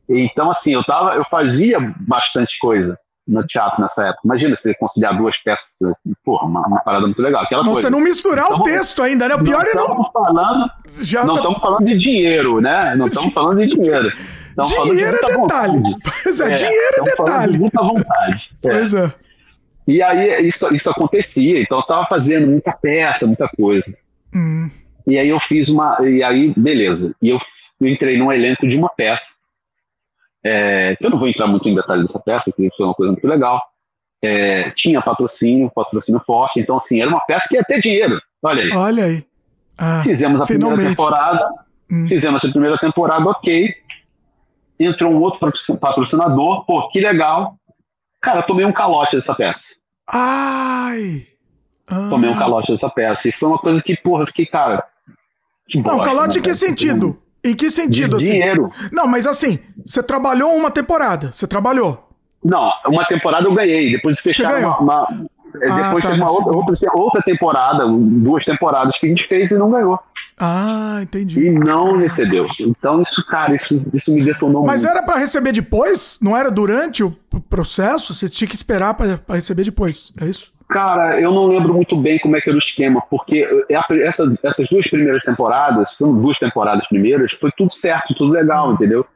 então, 0.09 0.51
assim, 0.51 0.73
eu, 0.73 0.85
tava, 0.85 1.15
eu 1.15 1.25
fazia 1.29 1.79
bastante 2.01 2.57
coisa 2.59 2.97
no 3.27 3.45
teatro 3.47 3.83
nessa 3.83 4.07
época. 4.07 4.21
Imagina 4.25 4.55
se 4.55 4.75
conciliar 4.75 5.17
duas 5.17 5.37
peças, 5.43 5.67
porra, 6.25 6.47
uma, 6.47 6.67
uma 6.67 6.81
parada 6.81 7.07
muito 7.07 7.21
legal. 7.21 7.43
Aquela 7.43 7.63
não, 7.63 7.73
coisa. 7.73 7.89
você 7.89 7.91
não 7.91 8.01
misturar 8.01 8.47
então, 8.47 8.61
o 8.61 8.63
texto 8.63 9.03
ainda, 9.03 9.29
né? 9.29 9.35
O 9.35 9.43
pior 9.43 9.67
é 9.67 9.75
não. 9.75 10.11
Falando, 10.13 10.71
Já 11.01 11.25
não 11.25 11.37
estamos 11.37 11.61
falando 11.61 11.85
de 11.87 11.99
dinheiro, 11.99 12.61
né? 12.61 12.95
Não 12.97 13.07
estamos 13.07 13.33
falando 13.35 13.59
de 13.59 13.67
dinheiro. 13.69 14.13
dinheiro 14.85 15.19
é 15.21 15.37
detalhe. 15.37 15.83
Pois 16.23 16.41
é, 16.41 16.53
é 16.53 16.55
dinheiro 16.55 16.95
é 16.99 17.03
detalhe. 17.03 17.53
De 17.55 17.59
muita 17.59 17.83
vontade. 17.83 18.51
Pois 18.63 18.95
é. 18.95 19.13
E 19.87 20.03
aí 20.03 20.47
isso, 20.47 20.67
isso 20.75 20.89
acontecia, 20.91 21.61
então 21.61 21.79
eu 21.79 21.83
estava 21.83 22.05
fazendo 22.09 22.47
muita 22.47 22.73
peça, 22.73 23.27
muita 23.27 23.49
coisa. 23.49 23.95
Hum. 24.35 24.71
E 25.07 25.19
aí 25.19 25.29
eu 25.29 25.39
fiz 25.39 25.69
uma. 25.69 25.99
E 26.01 26.23
aí, 26.23 26.55
beleza. 26.57 27.15
E 27.21 27.29
eu, 27.29 27.39
eu 27.81 27.89
entrei 27.89 28.17
num 28.17 28.33
elenco 28.33 28.67
de 28.67 28.77
uma 28.77 28.89
peça 28.89 29.35
é, 30.45 30.95
eu 31.01 31.09
não 31.09 31.19
vou 31.19 31.27
entrar 31.27 31.47
muito 31.47 31.67
em 31.67 31.75
detalhes 31.75 32.05
dessa 32.07 32.21
peça, 32.21 32.53
que 32.53 32.69
foi 32.77 32.85
uma 32.85 32.95
coisa 32.95 33.13
muito 33.13 33.27
legal. 33.27 33.61
É, 34.23 34.71
tinha 34.71 35.01
patrocínio, 35.01 35.71
patrocínio 35.75 36.21
forte, 36.25 36.61
então 36.61 36.77
assim, 36.77 37.01
era 37.01 37.09
uma 37.09 37.21
peça 37.21 37.49
que 37.49 37.57
ia 37.57 37.65
ter 37.65 37.81
dinheiro. 37.81 38.21
Olha 38.43 38.63
aí. 38.63 38.73
Olha 38.73 39.05
aí. 39.05 39.25
Ah, 39.77 40.03
fizemos 40.05 40.41
a 40.41 40.47
finalmente. 40.47 40.77
primeira 40.77 40.97
temporada, 40.97 41.51
hum. 41.91 42.07
fizemos 42.07 42.45
a 42.45 42.49
primeira 42.51 42.79
temporada, 42.79 43.25
ok. 43.25 43.75
Entrou 44.79 45.13
um 45.13 45.21
outro 45.21 45.51
patrocinador, 45.81 46.65
pô, 46.67 46.89
que 46.91 47.01
legal. 47.01 47.57
Cara, 48.25 48.43
tomei 48.43 48.65
um 48.65 48.73
calote 48.73 49.17
dessa 49.17 49.35
peça. 49.35 49.65
Ai! 50.09 51.27
Ah. 51.87 52.07
Tomei 52.09 52.31
um 52.31 52.39
calote 52.39 52.73
dessa 52.73 52.89
peça. 52.89 53.29
E 53.29 53.33
foi 53.33 53.49
uma 53.49 53.59
coisa 53.59 53.83
que, 53.83 53.95
porra, 53.97 54.23
eu 54.23 54.27
fiquei, 54.27 54.47
cara. 54.47 54.85
Que 55.69 55.81
não, 55.81 56.01
calote 56.01 56.39
em 56.39 56.43
que 56.43 56.55
sentido? 56.55 57.19
Em 57.45 57.55
que 57.55 57.71
sentido, 57.71 58.17
de 58.17 58.25
assim? 58.25 58.33
Dinheiro. 58.33 58.71
Não, 58.91 59.07
mas 59.07 59.27
assim, 59.27 59.59
você 59.85 60.03
trabalhou 60.03 60.55
uma 60.55 60.71
temporada. 60.71 61.31
Você 61.33 61.47
trabalhou. 61.47 62.09
Não, 62.43 62.73
uma 62.87 63.05
temporada 63.05 63.47
eu 63.47 63.55
ganhei. 63.55 63.93
Depois 63.93 64.17
de 64.17 64.23
fechar 64.23 64.59
uma, 64.59 64.79
uma. 64.79 65.03
Ah, 65.03 65.83
depois 65.83 66.03
tá, 66.03 66.11
teve 66.11 66.23
uma 66.23 66.31
outra, 66.31 66.53
outra, 66.53 66.91
outra, 66.95 67.23
temporada, 67.23 67.87
duas 67.87 68.45
temporadas 68.45 68.99
que 68.99 69.07
a 69.07 69.09
gente 69.09 69.25
fez 69.25 69.51
e 69.51 69.59
não 69.59 69.71
ganhou. 69.71 70.01
Ah, 70.37 70.99
entendi. 71.01 71.41
E 71.41 71.51
não 71.51 71.97
recebeu. 71.97 72.47
Então, 72.59 73.01
isso, 73.01 73.25
cara, 73.27 73.55
isso, 73.55 73.85
isso 73.93 74.13
me 74.13 74.23
detonou 74.23 74.65
Mas 74.67 74.83
muito. 74.85 74.97
era 74.97 75.07
para 75.07 75.19
receber 75.19 75.53
depois? 75.53 76.19
Não 76.21 76.37
era 76.37 76.51
durante 76.51 77.05
o 77.05 77.13
processo? 77.49 78.13
Você 78.13 78.29
tinha 78.29 78.49
que 78.49 78.55
esperar 78.55 78.95
para 78.95 79.21
receber 79.29 79.65
depois, 79.65 80.13
é 80.21 80.27
isso? 80.27 80.53
Cara, 80.69 81.21
eu 81.21 81.31
não 81.31 81.47
lembro 81.47 81.75
muito 81.75 81.97
bem 81.97 82.19
como 82.19 82.37
é 82.37 82.41
que 82.41 82.49
era 82.49 82.57
o 82.57 82.59
esquema, 82.59 83.03
porque 83.09 83.47
essa, 84.01 84.25
essas 84.43 84.67
duas 84.69 84.89
primeiras 84.89 85.23
temporadas, 85.23 85.93
foram 85.93 86.15
duas 86.21 86.39
temporadas 86.39 86.89
primeiras, 86.89 87.33
foi 87.33 87.51
tudo 87.57 87.73
certo, 87.73 88.15
tudo 88.15 88.33
legal, 88.33 88.73
entendeu? 88.73 89.07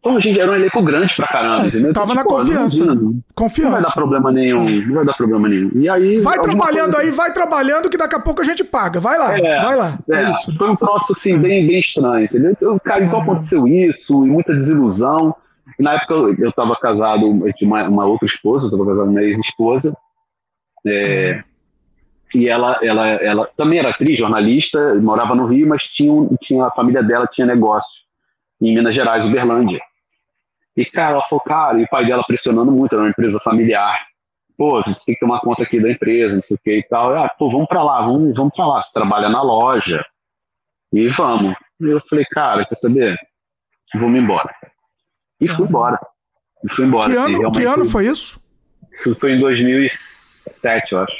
Então 0.00 0.16
a 0.16 0.18
gente 0.20 0.38
era 0.38 0.50
um 0.50 0.54
elenco 0.54 0.80
grande 0.82 1.14
pra 1.16 1.26
caramba, 1.26 1.64
é, 1.64 1.68
entendeu? 1.68 1.92
Tava 1.92 2.12
então, 2.12 2.14
na 2.14 2.22
tipo, 2.22 2.36
confiança. 2.36 2.84
Não, 2.84 3.20
confiança. 3.34 3.70
Não 3.70 3.72
vai 3.72 3.82
dar 3.82 3.92
problema 3.92 4.32
nenhum, 4.32 4.86
não 4.86 4.94
vai 4.94 5.04
dar 5.04 5.14
problema 5.14 5.48
nenhum. 5.48 5.70
E 5.74 5.88
aí. 5.88 6.20
Vai 6.20 6.38
trabalhando 6.40 6.94
coisa... 6.94 7.10
aí, 7.10 7.14
vai 7.14 7.32
trabalhando, 7.32 7.90
que 7.90 7.96
daqui 7.96 8.14
a 8.14 8.20
pouco 8.20 8.40
a 8.40 8.44
gente 8.44 8.62
paga. 8.62 9.00
Vai 9.00 9.18
lá, 9.18 9.36
é, 9.36 9.60
vai 9.60 9.76
lá. 9.76 9.98
É, 10.08 10.22
é 10.22 10.30
isso. 10.30 10.54
Foi 10.56 10.70
um 10.70 10.76
troço 10.76 11.12
assim, 11.12 11.34
é. 11.34 11.38
bem, 11.38 11.66
bem 11.66 11.80
estranho, 11.80 12.24
entendeu? 12.24 12.52
Então, 12.52 12.78
cara, 12.78 13.04
então 13.04 13.20
aconteceu 13.20 13.66
isso, 13.66 14.24
e 14.24 14.30
muita 14.30 14.54
desilusão. 14.54 15.34
E 15.78 15.82
na 15.82 15.94
época 15.94 16.14
eu 16.14 16.48
estava 16.48 16.76
casado, 16.76 17.46
eu 17.46 17.52
tinha 17.54 17.68
uma, 17.68 17.88
uma 17.88 18.06
outra 18.06 18.26
esposa, 18.26 18.66
eu 18.66 18.70
estava 18.70 18.86
casado 18.86 19.06
com 19.06 19.12
uma 19.12 19.22
ex-esposa, 19.22 19.96
é, 20.86 21.42
e 22.34 22.48
ela, 22.48 22.78
ela, 22.82 23.08
ela 23.08 23.48
também 23.56 23.78
era 23.78 23.90
atriz, 23.90 24.18
jornalista, 24.18 24.94
morava 24.94 25.34
no 25.34 25.46
Rio, 25.46 25.68
mas 25.68 25.82
tinha, 25.84 26.28
tinha 26.40 26.64
a 26.66 26.70
família 26.70 27.02
dela 27.02 27.26
tinha 27.26 27.46
negócio 27.46 28.02
em 28.60 28.74
Minas 28.74 28.94
Gerais, 28.94 29.24
Uberlândia. 29.24 29.80
E, 30.78 30.86
cara, 30.86 31.14
ela 31.14 31.22
falou, 31.24 31.42
cara, 31.42 31.80
e 31.80 31.82
o 31.82 31.88
pai 31.88 32.06
dela 32.06 32.22
pressionando 32.24 32.70
muito, 32.70 32.94
era 32.94 33.02
uma 33.02 33.10
empresa 33.10 33.40
familiar. 33.40 33.98
Pô, 34.56 34.80
você 34.80 35.00
tem 35.04 35.14
que 35.16 35.20
tomar 35.20 35.40
conta 35.40 35.64
aqui 35.64 35.80
da 35.80 35.90
empresa, 35.90 36.36
não 36.36 36.42
sei 36.42 36.56
o 36.56 36.60
que 36.62 36.78
e 36.78 36.82
tal. 36.84 37.16
Ah, 37.16 37.28
pô, 37.28 37.50
vamos 37.50 37.66
pra 37.66 37.82
lá, 37.82 38.00
vamos, 38.02 38.32
vamos 38.36 38.54
pra 38.54 38.64
lá. 38.64 38.80
Você 38.80 38.92
trabalha 38.92 39.28
na 39.28 39.42
loja. 39.42 40.04
E 40.92 41.08
vamos. 41.08 41.56
E 41.80 41.86
eu 41.86 42.00
falei, 42.08 42.24
cara, 42.26 42.64
quer 42.64 42.76
saber? 42.76 43.18
Vamos 43.94 44.20
embora. 44.20 44.54
E 45.40 45.48
fui 45.48 45.66
embora. 45.66 45.98
E 46.64 46.72
fui 46.72 46.84
embora. 46.84 47.10
Que 47.10 47.16
ano, 47.16 47.52
que 47.52 47.64
ano 47.64 47.84
foi 47.84 48.06
isso? 48.06 48.40
Isso 48.92 49.16
foi 49.16 49.32
em 49.32 49.40
2006. 49.40 50.18
2007, 50.62 50.92
eu 50.92 51.00
acho. 51.00 51.16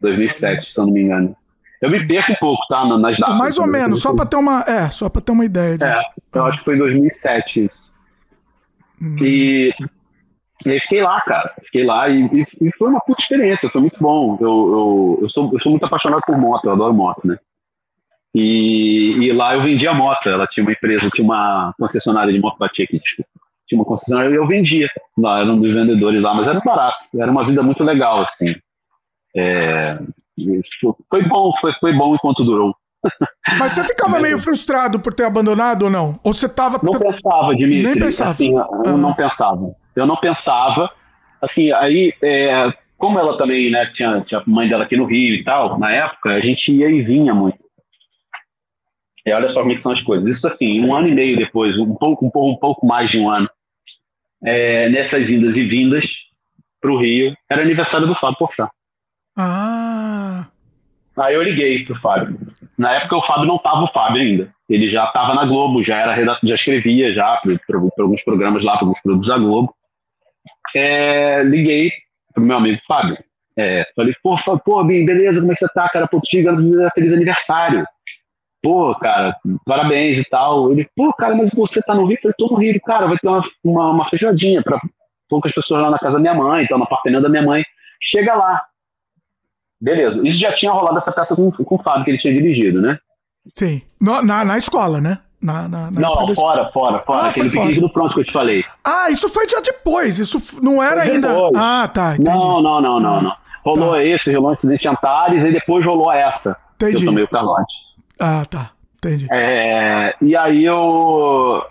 2007, 0.00 0.72
se 0.72 0.78
eu 0.78 0.86
não 0.86 0.92
me 0.92 1.02
engano. 1.02 1.36
Eu 1.80 1.90
me 1.90 2.04
perco 2.04 2.32
um 2.32 2.36
pouco, 2.36 2.66
tá? 2.68 2.84
Nas 2.84 3.16
datas. 3.16 3.36
Mais 3.36 3.58
ou 3.58 3.66
menos, 3.66 4.00
só 4.00 4.12
para 4.12 4.26
ter 4.26 4.36
uma, 4.36 4.62
é, 4.62 4.90
só 4.90 5.08
para 5.08 5.22
ter 5.22 5.32
uma 5.32 5.44
ideia. 5.44 5.78
De... 5.78 5.84
É, 5.84 6.02
eu 6.34 6.44
acho 6.46 6.58
que 6.58 6.64
foi 6.64 6.74
em 6.74 6.78
2007 6.78 7.64
isso. 7.66 7.87
Hum. 9.00 9.16
E, 9.20 9.72
e 10.66 10.70
aí 10.70 10.80
fiquei 10.80 11.02
lá, 11.02 11.20
cara. 11.20 11.54
Fiquei 11.62 11.84
lá 11.84 12.08
e, 12.08 12.22
e, 12.22 12.46
e, 12.60 12.70
foi 12.76 12.88
uma 12.88 13.00
puta 13.00 13.22
experiência, 13.22 13.70
foi 13.70 13.80
muito 13.80 13.98
bom. 14.00 14.36
Eu, 14.40 14.48
eu, 14.48 15.18
eu, 15.22 15.28
sou, 15.28 15.50
eu 15.52 15.60
sou 15.60 15.70
muito 15.70 15.84
apaixonado 15.84 16.22
por 16.26 16.38
moto, 16.38 16.64
eu 16.64 16.72
adoro 16.72 16.94
moto, 16.94 17.26
né? 17.26 17.38
E, 18.34 19.26
e 19.26 19.32
lá 19.32 19.54
eu 19.54 19.62
vendia 19.62 19.94
moto. 19.94 20.28
Ela 20.28 20.46
tinha 20.46 20.64
uma 20.64 20.72
empresa, 20.72 21.10
tinha 21.10 21.24
uma 21.24 21.74
concessionária 21.78 22.32
de 22.32 22.40
moto 22.40 22.58
batia 22.58 22.84
aqui, 22.84 22.98
desculpa 22.98 23.30
tinha 23.68 23.78
uma 23.78 23.84
concessionária 23.84 24.30
e 24.30 24.34
eu 24.34 24.48
vendia. 24.48 24.88
Lá, 25.16 25.40
era 25.40 25.52
um 25.52 25.60
dos 25.60 25.72
vendedores 25.72 26.22
lá, 26.22 26.34
mas 26.34 26.48
era 26.48 26.60
barato. 26.60 27.06
Era 27.14 27.30
uma 27.30 27.44
vida 27.44 27.62
muito 27.62 27.84
legal, 27.84 28.22
assim. 28.22 28.54
É, 29.36 29.98
foi 31.10 31.22
bom, 31.28 31.52
foi, 31.60 31.72
foi 31.78 31.92
bom 31.92 32.14
enquanto 32.14 32.44
durou. 32.44 32.74
Mas 33.58 33.72
você 33.72 33.84
ficava 33.84 34.18
meio 34.20 34.38
frustrado 34.38 35.00
por 35.00 35.14
ter 35.14 35.24
abandonado 35.24 35.84
ou 35.84 35.90
não? 35.90 36.20
Ou 36.22 36.32
você 36.32 36.48
tava. 36.48 36.80
Não 36.82 36.98
pensava, 36.98 37.54
Dimitri. 37.54 37.82
Nem 37.82 37.98
pensava. 37.98 38.30
Assim, 38.30 38.54
eu 38.84 38.96
não 38.96 39.14
pensava. 39.14 39.74
Eu 39.96 40.06
não 40.06 40.16
pensava. 40.16 40.90
Assim, 41.40 41.72
aí, 41.72 42.12
é, 42.22 42.72
como 42.96 43.18
ela 43.18 43.38
também, 43.38 43.70
né, 43.70 43.86
tinha, 43.92 44.20
tinha 44.22 44.40
a 44.40 44.44
mãe 44.46 44.68
dela 44.68 44.84
aqui 44.84 44.96
no 44.96 45.04
Rio 45.04 45.34
e 45.34 45.44
tal, 45.44 45.78
na 45.78 45.90
época, 45.92 46.30
a 46.30 46.40
gente 46.40 46.72
ia 46.72 46.88
e 46.88 47.02
vinha 47.02 47.32
muito. 47.32 47.58
E 49.24 49.32
olha 49.32 49.52
só 49.52 49.60
como 49.60 49.72
é 49.72 49.80
são 49.80 49.92
as 49.92 50.02
coisas. 50.02 50.28
Isso 50.28 50.46
assim, 50.48 50.80
um 50.80 50.94
ano 50.94 51.08
e 51.08 51.14
meio 51.14 51.36
depois, 51.36 51.78
um 51.78 51.94
pouco, 51.94 52.26
um 52.26 52.30
pouco, 52.30 52.50
um 52.50 52.56
pouco 52.56 52.86
mais 52.86 53.10
de 53.10 53.18
um 53.18 53.30
ano, 53.30 53.48
é, 54.44 54.88
nessas 54.88 55.30
indas 55.30 55.56
e 55.56 55.62
vindas 55.64 56.06
para 56.80 56.92
o 56.92 56.98
Rio, 56.98 57.34
era 57.50 57.62
aniversário 57.62 58.06
do 58.06 58.14
Fábio 58.14 58.38
Porchat. 58.38 58.70
Ah. 59.36 59.87
Aí 61.20 61.34
eu 61.34 61.42
liguei 61.42 61.84
pro 61.84 61.94
Fábio. 61.94 62.38
Na 62.76 62.92
época 62.92 63.16
o 63.16 63.22
Fábio 63.22 63.46
não 63.46 63.56
estava 63.56 63.82
o 63.82 63.88
Fábio 63.88 64.22
ainda. 64.22 64.52
Ele 64.68 64.86
já 64.86 65.04
estava 65.04 65.34
na 65.34 65.44
Globo, 65.44 65.82
já 65.82 65.98
era 65.98 66.38
já 66.42 66.54
escrevia 66.54 67.12
já 67.12 67.40
para 67.66 68.02
alguns 68.02 68.22
programas 68.22 68.62
lá, 68.62 68.72
para 68.76 68.84
alguns 68.84 69.00
produtos 69.00 69.28
da 69.28 69.38
Globo. 69.38 69.74
É, 70.74 71.42
liguei 71.42 71.90
pro 72.34 72.44
meu 72.44 72.56
amigo 72.56 72.80
Fábio. 72.86 73.16
É, 73.56 73.84
falei, 73.96 74.14
pô, 74.22 74.36
pô, 74.64 74.84
Bim, 74.84 75.04
beleza, 75.04 75.40
como 75.40 75.50
é 75.50 75.54
que 75.54 75.60
você 75.60 75.68
tá, 75.72 75.88
cara? 75.88 76.06
Pô, 76.06 76.20
te 76.20 76.44
feliz 76.94 77.12
aniversário 77.12 77.84
pô, 78.62 78.94
cara, 78.96 79.36
parabéns 79.64 80.18
e 80.18 80.28
tal. 80.28 80.72
Ele, 80.72 80.88
pô, 80.96 81.12
cara, 81.12 81.34
mas 81.34 81.50
você 81.52 81.80
tá 81.82 81.94
no 81.94 82.06
Rio? 82.06 82.18
Eu 82.22 82.34
tô 82.36 82.48
no 82.48 82.56
Rio, 82.56 82.80
cara, 82.82 83.06
vai 83.06 83.16
ter 83.18 83.28
uma, 83.28 83.42
uma, 83.64 83.90
uma 83.90 84.04
feijoadinha 84.08 84.62
para 84.62 84.80
poucas 85.28 85.52
pessoas 85.52 85.82
lá 85.82 85.90
na 85.90 85.98
casa 85.98 86.14
da 86.14 86.20
minha 86.20 86.34
mãe, 86.34 86.64
então 86.64 86.78
no 86.78 86.84
apartamento 86.84 87.22
da 87.22 87.28
minha 87.28 87.42
mãe. 87.42 87.64
Chega 88.00 88.34
lá. 88.34 88.62
Beleza. 89.80 90.26
Isso 90.26 90.38
já 90.38 90.52
tinha 90.52 90.72
rolado 90.72 90.98
essa 90.98 91.12
peça 91.12 91.36
com, 91.36 91.50
com 91.50 91.74
o 91.74 91.82
Fábio, 91.82 92.04
que 92.04 92.10
ele 92.10 92.18
tinha 92.18 92.34
dirigido, 92.34 92.80
né? 92.80 92.98
Sim. 93.52 93.82
No, 94.00 94.22
na, 94.22 94.44
na 94.44 94.58
escola, 94.58 95.00
né? 95.00 95.18
Na, 95.40 95.68
na, 95.68 95.90
na 95.90 96.00
não, 96.00 96.34
fora, 96.34 96.68
fora, 96.72 96.98
fora. 96.98 97.22
Ah, 97.22 97.28
Aquele 97.28 97.48
piquenique 97.48 97.80
do 97.80 97.88
pronto 97.88 98.12
que 98.12 98.20
eu 98.20 98.24
te 98.24 98.32
falei. 98.32 98.64
Ah, 98.84 99.08
isso 99.08 99.28
foi 99.28 99.48
já 99.48 99.60
depois. 99.60 100.18
Isso 100.18 100.60
não 100.60 100.82
era 100.82 101.02
foi 101.02 101.12
ainda. 101.12 101.28
Depois. 101.28 101.52
Ah, 101.54 101.88
tá. 101.92 102.14
Entendi. 102.14 102.28
Não, 102.28 102.60
não, 102.60 102.80
não, 102.80 103.00
não, 103.00 103.22
não. 103.22 103.36
Rolou 103.64 103.92
tá. 103.92 104.02
esse, 104.02 104.32
rolou 104.32 104.54
esse 104.54 104.66
de 104.66 104.88
Antares 104.88 105.46
e 105.46 105.52
depois 105.52 105.86
rolou 105.86 106.10
essa. 106.10 106.56
Entendi. 106.74 107.04
Eu 107.04 107.10
tomei 107.10 107.24
o 107.24 107.28
calote. 107.28 107.72
Ah, 108.18 108.44
tá. 108.48 108.70
Entendi. 108.96 109.28
É, 109.30 110.14
e 110.20 110.36
aí 110.36 110.64
eu. 110.64 111.64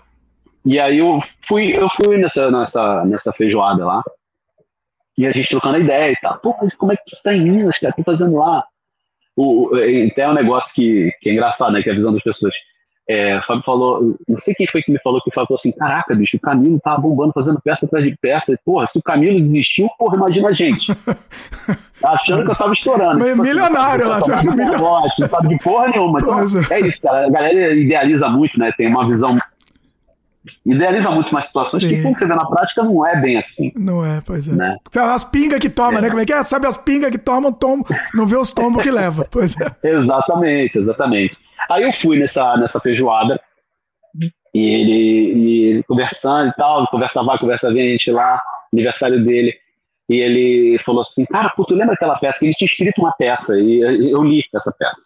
E 0.64 0.78
aí 0.78 0.98
eu 0.98 1.20
fui, 1.46 1.74
eu 1.76 1.88
fui 1.90 2.16
nessa, 2.16 2.50
nessa, 2.50 3.04
nessa 3.04 3.32
feijoada 3.32 3.84
lá. 3.84 4.02
E 5.18 5.26
a 5.26 5.32
gente 5.32 5.48
trocando 5.48 5.80
ideia 5.80 6.12
e 6.12 6.16
tal. 6.16 6.38
Pô, 6.38 6.54
mas 6.60 6.76
como 6.76 6.92
é 6.92 6.96
que 6.96 7.02
você 7.04 7.20
tá 7.20 7.34
em 7.34 7.40
Minas, 7.40 7.76
cara? 7.76 7.92
O 7.92 7.96
que 7.96 8.04
tá 8.04 8.12
fazendo 8.12 8.36
lá? 8.36 8.64
O, 9.36 9.70
até 10.10 10.28
um 10.28 10.32
negócio 10.32 10.72
que, 10.72 11.12
que 11.20 11.28
é 11.28 11.32
engraçado, 11.32 11.72
né? 11.72 11.82
Que 11.82 11.88
é 11.90 11.92
a 11.92 11.96
visão 11.96 12.12
das 12.12 12.22
pessoas. 12.22 12.54
É, 13.10 13.38
o 13.38 13.42
Fábio 13.42 13.64
falou, 13.64 14.16
não 14.28 14.36
sei 14.36 14.54
quem 14.54 14.68
foi 14.70 14.82
que 14.82 14.92
me 14.92 15.00
falou 15.00 15.20
que 15.20 15.30
o 15.30 15.32
Fábio 15.32 15.48
falou 15.48 15.58
assim: 15.58 15.72
caraca, 15.72 16.14
bicho, 16.14 16.36
o 16.36 16.40
Camilo 16.40 16.78
tá 16.78 16.96
bombando 16.96 17.32
fazendo 17.32 17.60
peça 17.60 17.86
atrás 17.86 18.04
de 18.04 18.16
peça. 18.16 18.56
Porra, 18.64 18.86
se 18.86 18.96
o 18.96 19.02
Camilo 19.02 19.40
desistiu, 19.40 19.88
porra, 19.98 20.16
imagina 20.16 20.48
a 20.48 20.52
gente. 20.52 20.92
Tá 22.00 22.12
achando 22.12 22.44
que 22.44 22.52
eu 22.52 22.54
tava 22.54 22.72
estourando. 22.72 23.18
Mas 23.18 23.30
tipo, 23.30 23.42
assim, 23.42 23.50
milionário 23.50 24.08
lá, 24.08 24.20
tá 24.20 24.40
negócio, 24.40 25.20
não 25.20 25.28
sabe 25.28 25.48
de 25.48 25.58
porra 25.58 25.88
nenhuma. 25.88 26.20
Então, 26.20 26.38
é. 26.38 26.74
é 26.74 26.80
isso, 26.86 27.02
cara. 27.02 27.26
A 27.26 27.28
galera 27.28 27.74
idealiza 27.74 28.28
muito, 28.28 28.56
né? 28.56 28.70
Tem 28.76 28.86
uma 28.86 29.04
visão 29.08 29.36
idealiza 30.64 31.10
muito 31.10 31.32
mais 31.32 31.46
situações 31.46 31.82
Sim. 31.82 31.88
que 31.88 32.02
quando 32.02 32.18
você 32.18 32.26
vê 32.26 32.34
na 32.34 32.46
prática 32.46 32.82
não 32.82 33.06
é 33.06 33.20
bem 33.20 33.38
assim. 33.38 33.72
Não 33.76 34.04
é, 34.04 34.20
pois 34.24 34.48
é. 34.48 34.52
Né? 34.52 34.76
As 34.94 35.24
pingas 35.24 35.58
que 35.58 35.70
toma, 35.70 35.98
é. 35.98 36.02
né? 36.02 36.08
Como 36.08 36.20
é 36.20 36.26
que 36.26 36.32
é? 36.32 36.44
Sabe 36.44 36.66
as 36.66 36.76
pingas 36.76 37.10
que 37.10 37.18
tomam, 37.18 37.52
tom, 37.52 37.82
não 38.14 38.26
vê 38.26 38.36
os 38.36 38.52
tombos 38.52 38.82
que 38.82 38.90
leva. 38.90 39.26
Pois 39.30 39.54
é. 39.60 39.70
exatamente, 39.88 40.78
exatamente. 40.78 41.38
Aí 41.70 41.82
eu 41.82 41.92
fui 41.92 42.18
nessa, 42.18 42.56
nessa 42.56 42.80
feijoada 42.80 43.40
e 44.54 44.74
ele, 44.74 45.34
e 45.34 45.64
ele 45.64 45.82
conversando 45.84 46.48
e 46.50 46.54
tal, 46.54 46.86
conversa 46.88 47.22
vai, 47.22 47.38
conversa 47.38 47.72
vem, 47.72 47.84
a 47.84 47.88
gente 47.92 48.10
lá, 48.10 48.40
aniversário 48.72 49.24
dele. 49.24 49.54
E 50.08 50.16
ele 50.16 50.78
falou 50.78 51.02
assim, 51.02 51.26
cara, 51.26 51.50
pô, 51.50 51.64
tu 51.64 51.74
lembra 51.74 51.94
aquela 51.94 52.18
peça? 52.18 52.38
Que 52.38 52.46
ele 52.46 52.54
tinha 52.54 52.66
escrito 52.66 53.00
uma 53.00 53.12
peça 53.12 53.58
e 53.60 53.80
eu 53.80 54.22
li 54.24 54.42
essa 54.54 54.74
peça. 54.78 55.02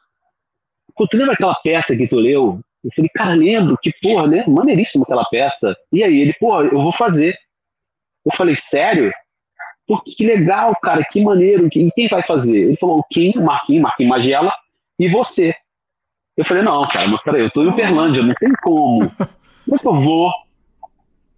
Pô, 0.94 1.08
tu 1.08 1.16
lembra 1.16 1.34
aquela 1.34 1.54
peça 1.56 1.96
que 1.96 2.06
tu 2.06 2.16
leu? 2.16 2.60
Eu 2.84 2.90
falei, 2.94 3.10
cara, 3.14 3.34
lembro, 3.34 3.78
que 3.80 3.92
porra, 4.02 4.26
né? 4.26 4.44
Maneiríssimo 4.46 5.04
aquela 5.04 5.24
peça. 5.24 5.76
E 5.92 6.02
aí 6.02 6.20
ele, 6.20 6.34
pô, 6.34 6.60
eu 6.62 6.82
vou 6.82 6.92
fazer. 6.92 7.36
Eu 8.24 8.32
falei, 8.34 8.56
sério? 8.56 9.12
Pô, 9.86 10.00
que 10.00 10.26
legal, 10.26 10.74
cara, 10.82 11.04
que 11.04 11.22
maneiro. 11.22 11.68
E 11.72 11.90
quem 11.92 12.08
vai 12.08 12.22
fazer? 12.22 12.58
Ele 12.58 12.76
falou, 12.76 12.98
o 12.98 13.04
Kim, 13.04 13.32
o 13.36 13.42
Marquinhos, 13.42 13.82
Marquinhos 13.82 14.10
Magela 14.10 14.52
e 14.98 15.08
você. 15.08 15.54
Eu 16.36 16.44
falei, 16.44 16.62
não, 16.62 16.86
cara, 16.88 17.06
mas 17.08 17.22
peraí, 17.22 17.42
eu 17.42 17.50
tô 17.50 17.62
em 17.62 17.68
Uberlândia, 17.68 18.22
não 18.22 18.34
tem 18.34 18.52
como. 18.62 19.10
Como 19.64 19.76
é 19.76 19.78
que 19.78 19.86
eu 19.86 20.00
vou? 20.00 20.32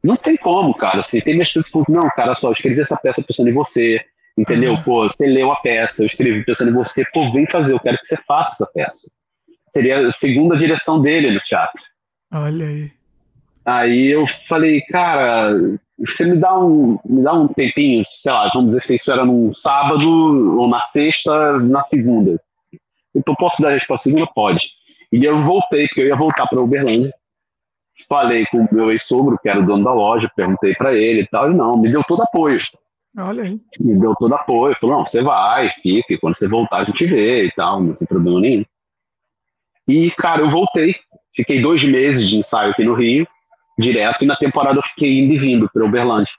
Não 0.03 0.16
tem 0.16 0.36
como, 0.36 0.74
cara. 0.74 1.01
Assim, 1.01 1.20
tem 1.20 1.34
minhas 1.34 1.53
coisas 1.53 1.70
que 1.70 1.92
não, 1.92 2.09
cara, 2.11 2.34
só, 2.34 2.49
eu 2.49 2.53
escrevi 2.53 2.80
essa 2.80 2.97
peça 2.97 3.22
pensando 3.22 3.51
em 3.51 3.53
você, 3.53 4.01
entendeu? 4.36 4.78
Pô, 4.82 5.05
você 5.05 5.26
leu 5.26 5.51
a 5.51 5.57
peça, 5.57 6.03
eu 6.03 6.07
escrevi 6.07 6.42
pensando 6.42 6.70
em 6.70 6.74
você, 6.74 7.05
pô, 7.12 7.30
vem 7.32 7.47
fazer, 7.47 7.74
eu 7.74 7.80
quero 7.80 7.99
que 7.99 8.07
você 8.07 8.16
faça 8.26 8.53
essa 8.53 8.72
peça 8.72 9.11
seria 9.75 10.07
a 10.07 10.12
segunda 10.12 10.57
direção 10.57 11.03
dele 11.03 11.33
no 11.33 11.41
teatro. 11.41 11.83
Olha 12.33 12.66
aí. 12.66 12.93
Aí 13.66 14.07
eu 14.07 14.25
falei, 14.49 14.81
cara, 14.83 15.53
você 15.99 16.25
me 16.25 16.37
dá 16.37 16.57
um, 16.59 16.99
me 17.05 17.22
dá 17.22 17.33
um 17.33 17.49
tempinho, 17.49 18.05
sei 18.07 18.33
lá, 18.33 18.49
vamos 18.55 18.68
dizer 18.68 18.83
se 18.83 18.97
isso 18.97 19.11
era 19.11 19.25
num 19.25 19.53
sábado 19.53 20.09
ou 20.59 20.68
na 20.68 20.85
sexta, 20.87 21.59
na 21.59 21.83
segunda. 21.85 22.41
Então 23.14 23.35
posso 23.35 23.61
dar 23.61 23.70
a 23.70 23.72
resposta 23.72 24.09
segunda? 24.09 24.27
Pode. 24.33 24.70
E 25.12 25.25
eu 25.25 25.41
voltei, 25.43 25.87
porque 25.89 26.03
eu 26.03 26.09
ia 26.09 26.16
voltar 26.16 26.47
para 26.47 26.61
Uberlândia. 26.61 27.12
Falei 28.09 28.45
com 28.47 28.59
o 28.59 28.75
meu 28.75 28.91
ex-sogro, 28.91 29.39
que 29.41 29.49
era 29.49 29.61
o 29.61 29.66
dono 29.66 29.85
da 29.85 29.93
loja, 29.93 30.31
perguntei 30.35 30.75
para 30.75 30.95
ele 30.95 31.22
e 31.22 31.27
tal, 31.29 31.51
e 31.51 31.55
não, 31.55 31.77
me 31.77 31.91
deu 31.91 32.03
todo 32.05 32.22
apoio. 32.22 32.59
Olha 33.16 33.45
aí. 33.45 33.61
Me 33.79 33.99
deu 33.99 34.14
todo 34.16 34.35
apoio, 34.35 34.77
falou, 34.81 34.97
não, 34.97 35.07
você 35.07 35.22
vai, 35.22 35.70
fica, 35.81 36.12
e 36.12 36.18
quando 36.18 36.35
você 36.37 36.49
voltar 36.49 36.79
a 36.79 36.85
gente 36.85 37.07
vê 37.07 37.47
e 37.47 37.53
tal, 37.53 37.81
não 37.81 37.95
tem 37.95 38.07
problema 38.07 38.41
nenhum. 38.41 38.64
E, 39.87 40.11
cara, 40.12 40.41
eu 40.41 40.49
voltei. 40.49 40.97
Fiquei 41.35 41.61
dois 41.61 41.85
meses 41.85 42.28
de 42.28 42.37
ensaio 42.37 42.70
aqui 42.70 42.85
no 42.85 42.95
Rio, 42.95 43.26
direto, 43.78 44.22
e 44.22 44.26
na 44.26 44.37
temporada 44.37 44.78
eu 44.78 44.82
fiquei 44.82 45.18
indo 45.18 45.35
e 45.35 45.39
vindo 45.39 45.68
para 45.72 45.85
Uberlândia. 45.85 46.32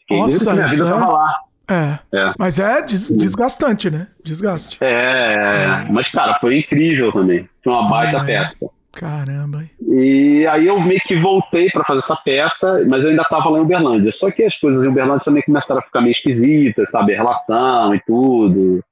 Fiquei 0.00 0.18
Nossa, 0.18 0.52
minha 0.52 0.66
vida 0.66 0.86
é... 0.86 0.90
tava 0.90 1.12
lá. 1.12 1.34
É. 1.70 1.98
é. 2.12 2.32
Mas 2.36 2.58
é 2.58 2.82
des 2.82 3.08
desgastante, 3.10 3.88
né? 3.88 4.08
Desgaste. 4.24 4.78
É, 4.80 5.84
é, 5.84 5.86
mas, 5.88 6.08
cara, 6.08 6.36
foi 6.40 6.58
incrível 6.58 7.12
também. 7.12 7.48
Foi 7.62 7.72
uma 7.72 7.88
baita 7.88 8.20
ah, 8.20 8.24
peça. 8.24 8.68
Caramba. 8.90 9.62
E 9.80 10.44
aí 10.50 10.66
eu 10.66 10.80
meio 10.80 11.00
que 11.02 11.14
voltei 11.14 11.70
para 11.70 11.84
fazer 11.84 12.00
essa 12.00 12.16
peça, 12.16 12.84
mas 12.88 13.04
eu 13.04 13.10
ainda 13.10 13.22
tava 13.22 13.50
lá 13.50 13.60
em 13.60 13.62
Uberlândia. 13.62 14.10
Só 14.10 14.32
que 14.32 14.42
as 14.42 14.58
coisas 14.58 14.84
em 14.84 14.88
Uberlândia 14.88 15.24
também 15.24 15.44
começaram 15.44 15.80
a 15.80 15.84
ficar 15.84 16.00
meio 16.00 16.10
esquisitas, 16.10 16.90
sabe? 16.90 17.14
A 17.14 17.18
relação 17.18 17.94
e 17.94 18.00
tudo. 18.04 18.84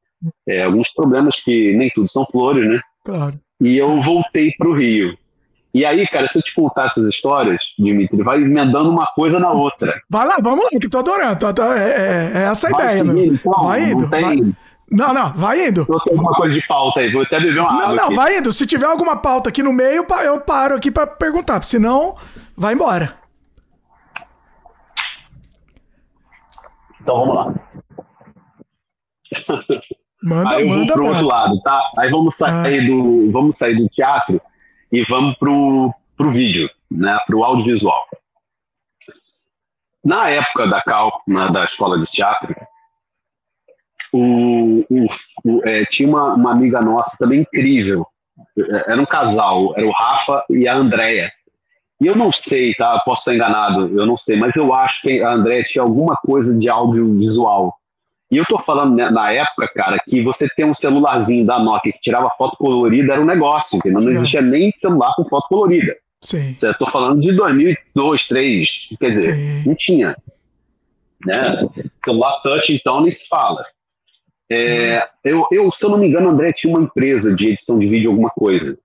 É, 0.46 0.62
alguns 0.62 0.88
problemas 0.90 1.34
que 1.42 1.76
nem 1.76 1.90
tudo 1.90 2.08
são 2.08 2.24
flores, 2.30 2.68
né? 2.68 2.80
Claro 3.04 3.40
e 3.60 3.76
eu 3.76 4.00
voltei 4.00 4.52
para 4.56 4.68
o 4.68 4.74
Rio. 4.74 5.16
E 5.74 5.84
aí, 5.84 6.06
cara, 6.06 6.26
se 6.26 6.38
eu 6.38 6.42
te 6.42 6.54
contar 6.54 6.86
essas 6.86 7.06
histórias, 7.06 7.60
Dimitri, 7.78 8.22
vai 8.22 8.38
emendando 8.38 8.90
uma 8.90 9.06
coisa 9.06 9.38
na 9.38 9.50
outra. 9.50 10.00
Vai 10.08 10.26
lá, 10.26 10.36
vamos 10.42 10.64
lá, 10.64 10.70
que 10.80 10.88
tô 10.88 10.98
adorando. 10.98 11.38
Tô, 11.38 11.52
tô, 11.52 11.62
é, 11.62 11.88
é, 11.88 12.32
é, 12.34 12.42
essa 12.44 12.68
a 12.68 12.70
ideia, 12.70 13.04
meu. 13.04 13.24
Então, 13.26 13.52
vai 13.52 13.82
indo. 13.82 14.00
Não, 14.00 14.08
tem... 14.08 14.22
vai... 14.22 14.36
não, 14.90 15.14
não, 15.14 15.32
vai 15.34 15.68
indo. 15.68 15.86
Eu 15.88 16.00
tenho 16.00 16.16
alguma 16.18 16.34
coisa 16.34 16.54
de 16.54 16.66
pauta 16.66 17.00
aí, 17.00 17.12
vou 17.12 17.22
até 17.22 17.38
beber 17.38 17.60
uma 17.60 17.72
não, 17.72 17.80
água. 17.80 17.94
Não, 17.94 18.08
não, 18.08 18.16
vai 18.16 18.38
indo. 18.38 18.52
Se 18.52 18.66
tiver 18.66 18.86
alguma 18.86 19.18
pauta 19.18 19.50
aqui 19.50 19.62
no 19.62 19.72
meio, 19.72 20.06
eu 20.24 20.40
paro 20.40 20.74
aqui 20.74 20.90
para 20.90 21.06
perguntar, 21.06 21.62
senão 21.64 22.16
vai 22.56 22.72
embora. 22.74 23.18
Então 27.00 27.20
vamos 27.20 27.34
lá. 27.34 27.54
Manda, 30.22 30.56
aí 30.56 30.62
eu 30.62 30.68
manda 30.68 30.86
vou 30.86 30.94
pro 30.94 31.06
outro 31.06 31.26
lado, 31.26 31.60
tá? 31.62 31.80
Aí 31.98 32.10
vamos 32.10 32.34
sair, 32.36 32.80
ah. 32.80 32.86
do, 32.86 33.30
vamos 33.30 33.56
sair 33.56 33.76
do 33.76 33.88
teatro 33.88 34.40
e 34.90 35.04
vamos 35.04 35.36
pro, 35.38 35.94
pro 36.16 36.30
vídeo, 36.30 36.68
né? 36.90 37.16
Pro 37.26 37.44
audiovisual. 37.44 38.04
Na 40.04 40.28
época 40.30 40.66
da 40.66 40.80
Cal, 40.80 41.22
na, 41.26 41.48
da 41.48 41.64
escola 41.64 41.98
de 41.98 42.06
teatro, 42.06 42.54
o, 44.12 44.84
o, 44.88 45.06
o 45.44 45.68
é, 45.68 45.84
tinha 45.84 46.08
uma, 46.08 46.34
uma, 46.34 46.52
amiga 46.52 46.80
nossa 46.80 47.16
também 47.18 47.40
incrível. 47.40 48.06
É, 48.58 48.92
era 48.92 49.00
um 49.00 49.06
casal, 49.06 49.74
era 49.76 49.86
o 49.86 49.92
Rafa 49.92 50.44
e 50.50 50.66
a 50.66 50.74
Andrea. 50.74 51.30
E 52.00 52.06
eu 52.06 52.16
não 52.16 52.30
sei, 52.30 52.74
tá? 52.74 52.98
Posso 53.04 53.22
estar 53.22 53.34
enganado, 53.34 53.98
eu 53.98 54.06
não 54.06 54.16
sei, 54.16 54.36
mas 54.36 54.54
eu 54.54 54.72
acho 54.72 55.02
que 55.02 55.20
a 55.22 55.32
Andrea 55.32 55.64
tinha 55.64 55.82
alguma 55.82 56.16
coisa 56.16 56.56
de 56.58 56.68
audiovisual. 56.68 57.76
E 58.30 58.36
eu 58.36 58.44
tô 58.44 58.58
falando 58.58 58.94
né, 58.94 59.10
na 59.10 59.32
época, 59.32 59.68
cara, 59.74 59.98
que 60.06 60.22
você 60.22 60.48
ter 60.48 60.64
um 60.64 60.74
celularzinho 60.74 61.46
da 61.46 61.58
Nokia 61.58 61.92
que 61.92 62.00
tirava 62.00 62.30
foto 62.36 62.56
colorida 62.58 63.14
era 63.14 63.22
um 63.22 63.26
negócio, 63.26 63.76
entendeu? 63.78 64.02
Não 64.02 64.12
existia 64.12 64.42
nem 64.42 64.72
celular 64.76 65.14
com 65.16 65.24
foto 65.24 65.48
colorida. 65.48 65.96
Sim. 66.20 66.52
Eu 66.62 66.74
tô 66.74 66.90
falando 66.90 67.20
de 67.20 67.32
2002, 67.32 67.78
2003, 67.94 68.88
quer 68.98 69.10
dizer, 69.10 69.34
Sim. 69.34 69.68
não 69.68 69.74
tinha. 69.74 70.16
Né? 71.24 71.68
Celular 72.04 72.42
touch, 72.42 72.72
então, 72.72 73.00
nem 73.00 73.10
se 73.10 73.26
fala. 73.28 73.64
É, 74.50 75.06
eu, 75.24 75.46
eu, 75.50 75.70
se 75.70 75.84
eu 75.84 75.90
não 75.90 75.98
me 75.98 76.08
engano, 76.08 76.30
André 76.30 76.52
tinha 76.52 76.74
uma 76.74 76.82
empresa 76.82 77.34
de 77.34 77.48
edição 77.48 77.78
de 77.78 77.86
vídeo, 77.86 78.10
alguma 78.10 78.30
coisa. 78.30 78.78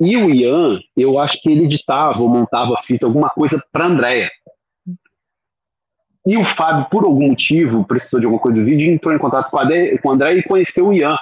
E 0.00 0.16
o 0.16 0.30
Ian, 0.30 0.80
eu 0.96 1.18
acho 1.18 1.40
que 1.40 1.50
ele 1.50 1.64
editava 1.64 2.20
ou 2.20 2.28
montava 2.28 2.76
fita, 2.82 3.06
alguma 3.06 3.28
coisa 3.28 3.62
para 3.70 3.86
Andréia. 3.86 4.30
E 6.26 6.36
o 6.36 6.44
Fábio, 6.44 6.86
por 6.90 7.04
algum 7.04 7.28
motivo, 7.28 7.84
precisou 7.84 8.20
de 8.20 8.26
alguma 8.26 8.40
coisa 8.40 8.58
do 8.58 8.64
vídeo, 8.64 8.92
entrou 8.92 9.14
em 9.14 9.18
contato 9.18 9.50
com, 9.50 9.58
com 9.58 10.08
o 10.08 10.12
André 10.12 10.34
e 10.34 10.42
conheceu 10.42 10.88
o 10.88 10.92
Ian. 10.92 11.16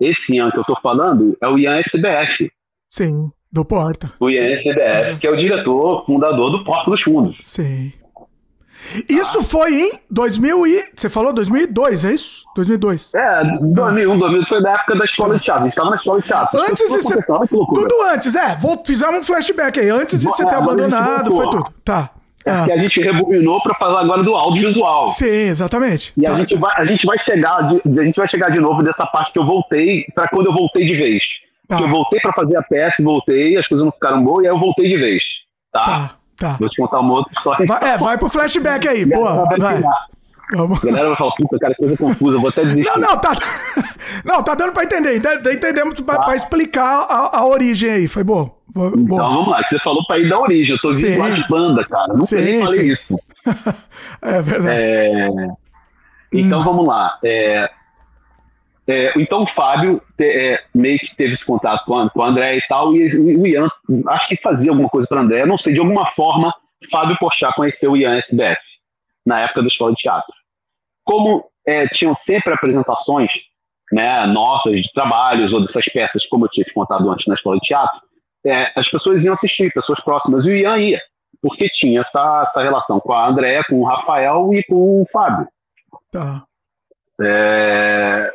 Esse 0.00 0.34
Ian 0.34 0.50
que 0.50 0.58
eu 0.58 0.62
estou 0.62 0.78
falando 0.80 1.36
é 1.40 1.48
o 1.48 1.58
Ian 1.58 1.76
SBF. 1.78 2.50
Sim, 2.88 3.30
do 3.50 3.64
Porta. 3.64 4.12
O 4.20 4.30
Ian 4.30 4.44
SBF, 4.52 5.18
que 5.18 5.26
é 5.26 5.30
o 5.30 5.36
diretor, 5.36 6.04
fundador 6.06 6.50
do 6.50 6.64
Porta 6.64 6.90
dos 6.90 7.02
Fundos. 7.02 7.36
Sim. 7.40 7.92
Isso 9.08 9.38
ah. 9.38 9.42
foi 9.42 9.74
em 9.74 9.92
2000 10.10 10.66
e... 10.66 10.82
Você 10.94 11.08
falou 11.08 11.32
2002, 11.32 12.04
é 12.04 12.12
isso? 12.12 12.44
2002. 12.54 13.14
É, 13.14 13.44
2001, 13.60 14.18
2002 14.18 14.48
foi 14.48 14.62
da 14.62 14.72
época 14.72 14.96
da 14.96 15.04
escola 15.04 15.38
de 15.38 15.44
teatro. 15.44 15.62
A 15.62 15.64
gente 15.64 15.72
estava 15.72 15.90
na 15.90 15.96
escola 15.96 16.20
de 16.20 16.26
teatro. 16.26 16.60
Antes 16.60 16.92
de. 16.92 17.26
Tudo 17.48 18.02
antes, 18.12 18.36
é. 18.36 18.56
Vou... 18.56 18.82
Fizemos 18.84 19.16
um 19.16 19.22
flashback 19.22 19.80
aí. 19.80 19.90
Antes 19.90 20.20
de 20.20 20.26
você 20.26 20.44
ter 20.46 20.54
abandonado, 20.54 21.34
foi 21.34 21.48
tudo. 21.50 21.72
Tá. 21.84 22.10
Ah. 22.46 22.64
que 22.66 22.72
a 22.72 22.78
gente 22.78 23.00
rebobinou 23.00 23.62
para 23.62 23.74
falar 23.76 24.00
agora 24.00 24.22
do 24.22 24.34
audiovisual. 24.34 25.08
Sim, 25.08 25.48
exatamente. 25.48 26.12
E 26.16 26.26
a, 26.26 26.34
gente 26.34 26.56
vai, 26.56 26.76
a 26.76 26.84
gente 26.84 27.06
vai 27.06 27.18
chegar 27.18 27.62
de, 27.68 28.00
a 28.00 28.02
gente 28.02 28.16
vai 28.16 28.28
chegar 28.28 28.50
de 28.50 28.60
novo 28.60 28.82
dessa 28.82 29.06
parte 29.06 29.32
que 29.32 29.38
eu 29.38 29.46
voltei 29.46 30.04
para 30.14 30.28
quando 30.28 30.46
eu 30.46 30.52
voltei 30.52 30.84
de 30.84 30.94
vez. 30.94 31.24
Tá. 31.66 31.78
Que 31.78 31.84
eu 31.84 31.88
voltei 31.88 32.20
para 32.20 32.32
fazer 32.32 32.56
a 32.56 32.62
peça, 32.62 33.02
voltei, 33.02 33.56
as 33.56 33.66
coisas 33.66 33.84
não 33.84 33.92
ficaram 33.92 34.22
boas 34.22 34.44
e 34.44 34.48
aí 34.48 34.52
eu 34.52 34.58
voltei 34.58 34.88
de 34.88 34.98
vez. 34.98 35.24
Tá. 35.72 35.84
Tá. 35.84 36.10
tá. 36.36 36.56
Vou 36.60 36.68
te 36.68 36.76
contar 36.76 37.00
uma 37.00 37.14
outra 37.14 37.32
história. 37.32 37.66
Vai, 37.66 37.88
é, 37.88 37.96
vai 37.96 38.18
pro 38.18 38.28
flashback 38.28 38.86
aí, 38.86 39.06
boa. 39.06 39.48
Vai. 39.58 39.82
Vamos. 40.52 40.82
A 40.82 40.86
galera 40.86 41.08
vai 41.08 41.16
falar, 41.16 41.32
puta, 41.36 41.58
cara, 41.58 41.74
coisa 41.74 41.96
confusa, 41.96 42.38
vou 42.38 42.48
até 42.48 42.62
desistir. 42.64 42.90
Não, 42.90 43.10
não, 43.10 43.18
tá. 43.18 43.32
Não, 44.24 44.42
tá 44.42 44.54
dando 44.54 44.72
pra 44.72 44.84
entender. 44.84 45.16
Entendemos 45.16 46.00
pra, 46.00 46.16
tá. 46.16 46.24
pra 46.24 46.36
explicar 46.36 47.06
a, 47.08 47.38
a, 47.38 47.46
origem 47.46 47.90
aí. 47.90 48.08
Foi 48.08 48.22
bom. 48.22 48.54
Então 48.76 49.34
vamos 49.34 49.48
lá, 49.48 49.62
você 49.62 49.78
falou 49.78 50.04
pra 50.06 50.18
ir 50.18 50.28
da 50.28 50.38
origem. 50.38 50.74
Eu 50.74 50.80
tô 50.80 50.90
vindo 50.90 51.18
lá 51.18 51.30
de 51.30 51.48
banda, 51.48 51.82
cara. 51.84 52.12
Não 52.12 52.26
sim, 52.26 52.40
nem 52.40 52.60
falei 52.60 52.80
sim. 52.80 52.86
isso. 52.86 53.20
é 54.20 54.42
verdade. 54.42 54.80
É... 54.80 55.28
Então 56.32 56.60
hum. 56.60 56.64
vamos 56.64 56.86
lá. 56.86 57.18
É... 57.24 57.70
É, 58.86 59.14
então 59.16 59.44
o 59.44 59.46
Fábio 59.46 60.02
é, 60.20 60.62
meio 60.74 60.98
que 60.98 61.16
teve 61.16 61.32
esse 61.32 61.46
contato 61.46 61.86
com, 61.86 62.06
com 62.10 62.20
o 62.20 62.22
André 62.22 62.58
e 62.58 62.62
tal, 62.68 62.94
e 62.94 63.16
o 63.16 63.46
Ian 63.46 63.66
acho 64.08 64.28
que 64.28 64.36
fazia 64.42 64.70
alguma 64.70 64.90
coisa 64.90 65.08
para 65.08 65.22
André, 65.22 65.46
não 65.46 65.56
sei, 65.56 65.72
de 65.72 65.80
alguma 65.80 66.10
forma, 66.10 66.54
Fábio 66.90 67.16
Porchat 67.18 67.54
conheceu 67.56 67.92
o 67.92 67.96
Ian 67.96 68.18
SBF 68.18 68.60
na 69.24 69.40
época 69.40 69.62
da 69.62 69.68
escola 69.68 69.92
de 69.92 70.02
teatro. 70.02 70.34
Como 71.02 71.46
é, 71.66 71.86
tinham 71.88 72.14
sempre 72.14 72.52
apresentações 72.52 73.30
né, 73.90 74.26
nossas 74.26 74.82
de 74.82 74.92
trabalhos 74.92 75.52
ou 75.52 75.62
dessas 75.62 75.84
peças, 75.86 76.26
como 76.26 76.44
eu 76.44 76.50
tinha 76.50 76.64
te 76.64 76.74
contado 76.74 77.10
antes 77.10 77.26
na 77.26 77.34
escola 77.34 77.56
de 77.56 77.66
teatro, 77.66 78.00
é, 78.44 78.72
as 78.74 78.88
pessoas 78.88 79.24
iam 79.24 79.34
assistir, 79.34 79.72
pessoas 79.72 80.00
próximas, 80.00 80.44
e 80.44 80.50
o 80.50 80.56
Ian 80.56 80.78
ia, 80.78 81.00
porque 81.40 81.68
tinha 81.68 82.02
essa, 82.02 82.44
essa 82.48 82.62
relação 82.62 83.00
com 83.00 83.12
a 83.12 83.28
André, 83.28 83.62
com 83.64 83.80
o 83.80 83.84
Rafael 83.84 84.50
e 84.52 84.62
com 84.64 85.02
o 85.02 85.06
Fábio. 85.12 85.48
Tá. 86.10 86.44
É, 87.20 88.32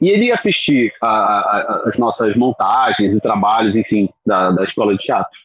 e 0.00 0.10
ele 0.10 0.26
ia 0.26 0.34
assistir 0.34 0.92
a, 1.00 1.08
a, 1.08 1.82
as 1.86 1.98
nossas 1.98 2.36
montagens 2.36 3.16
e 3.16 3.20
trabalhos, 3.20 3.76
enfim, 3.76 4.08
da, 4.26 4.50
da 4.50 4.64
escola 4.64 4.92
de 4.92 4.98
teatro. 4.98 5.38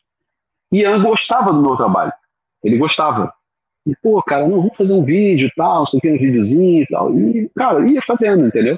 E 0.71 0.81
Ian 0.81 1.01
gostava 1.01 1.53
do 1.53 1.61
meu 1.61 1.75
trabalho. 1.75 2.11
Ele 2.63 2.77
gostava. 2.77 3.33
E, 3.85 3.95
pô, 4.03 4.21
cara, 4.21 4.47
não, 4.47 4.57
vamos 4.57 4.77
fazer 4.77 4.93
um 4.93 5.03
vídeo 5.03 5.47
e 5.47 5.51
tal, 5.55 5.79
não 5.79 5.85
sei 5.85 5.97
o 5.97 6.01
que, 6.01 6.11
um 6.11 6.17
videozinho 6.17 6.83
e 6.83 6.87
tal. 6.87 7.17
E, 7.17 7.49
cara, 7.55 7.89
ia 7.89 8.01
fazendo, 8.01 8.45
entendeu? 8.45 8.77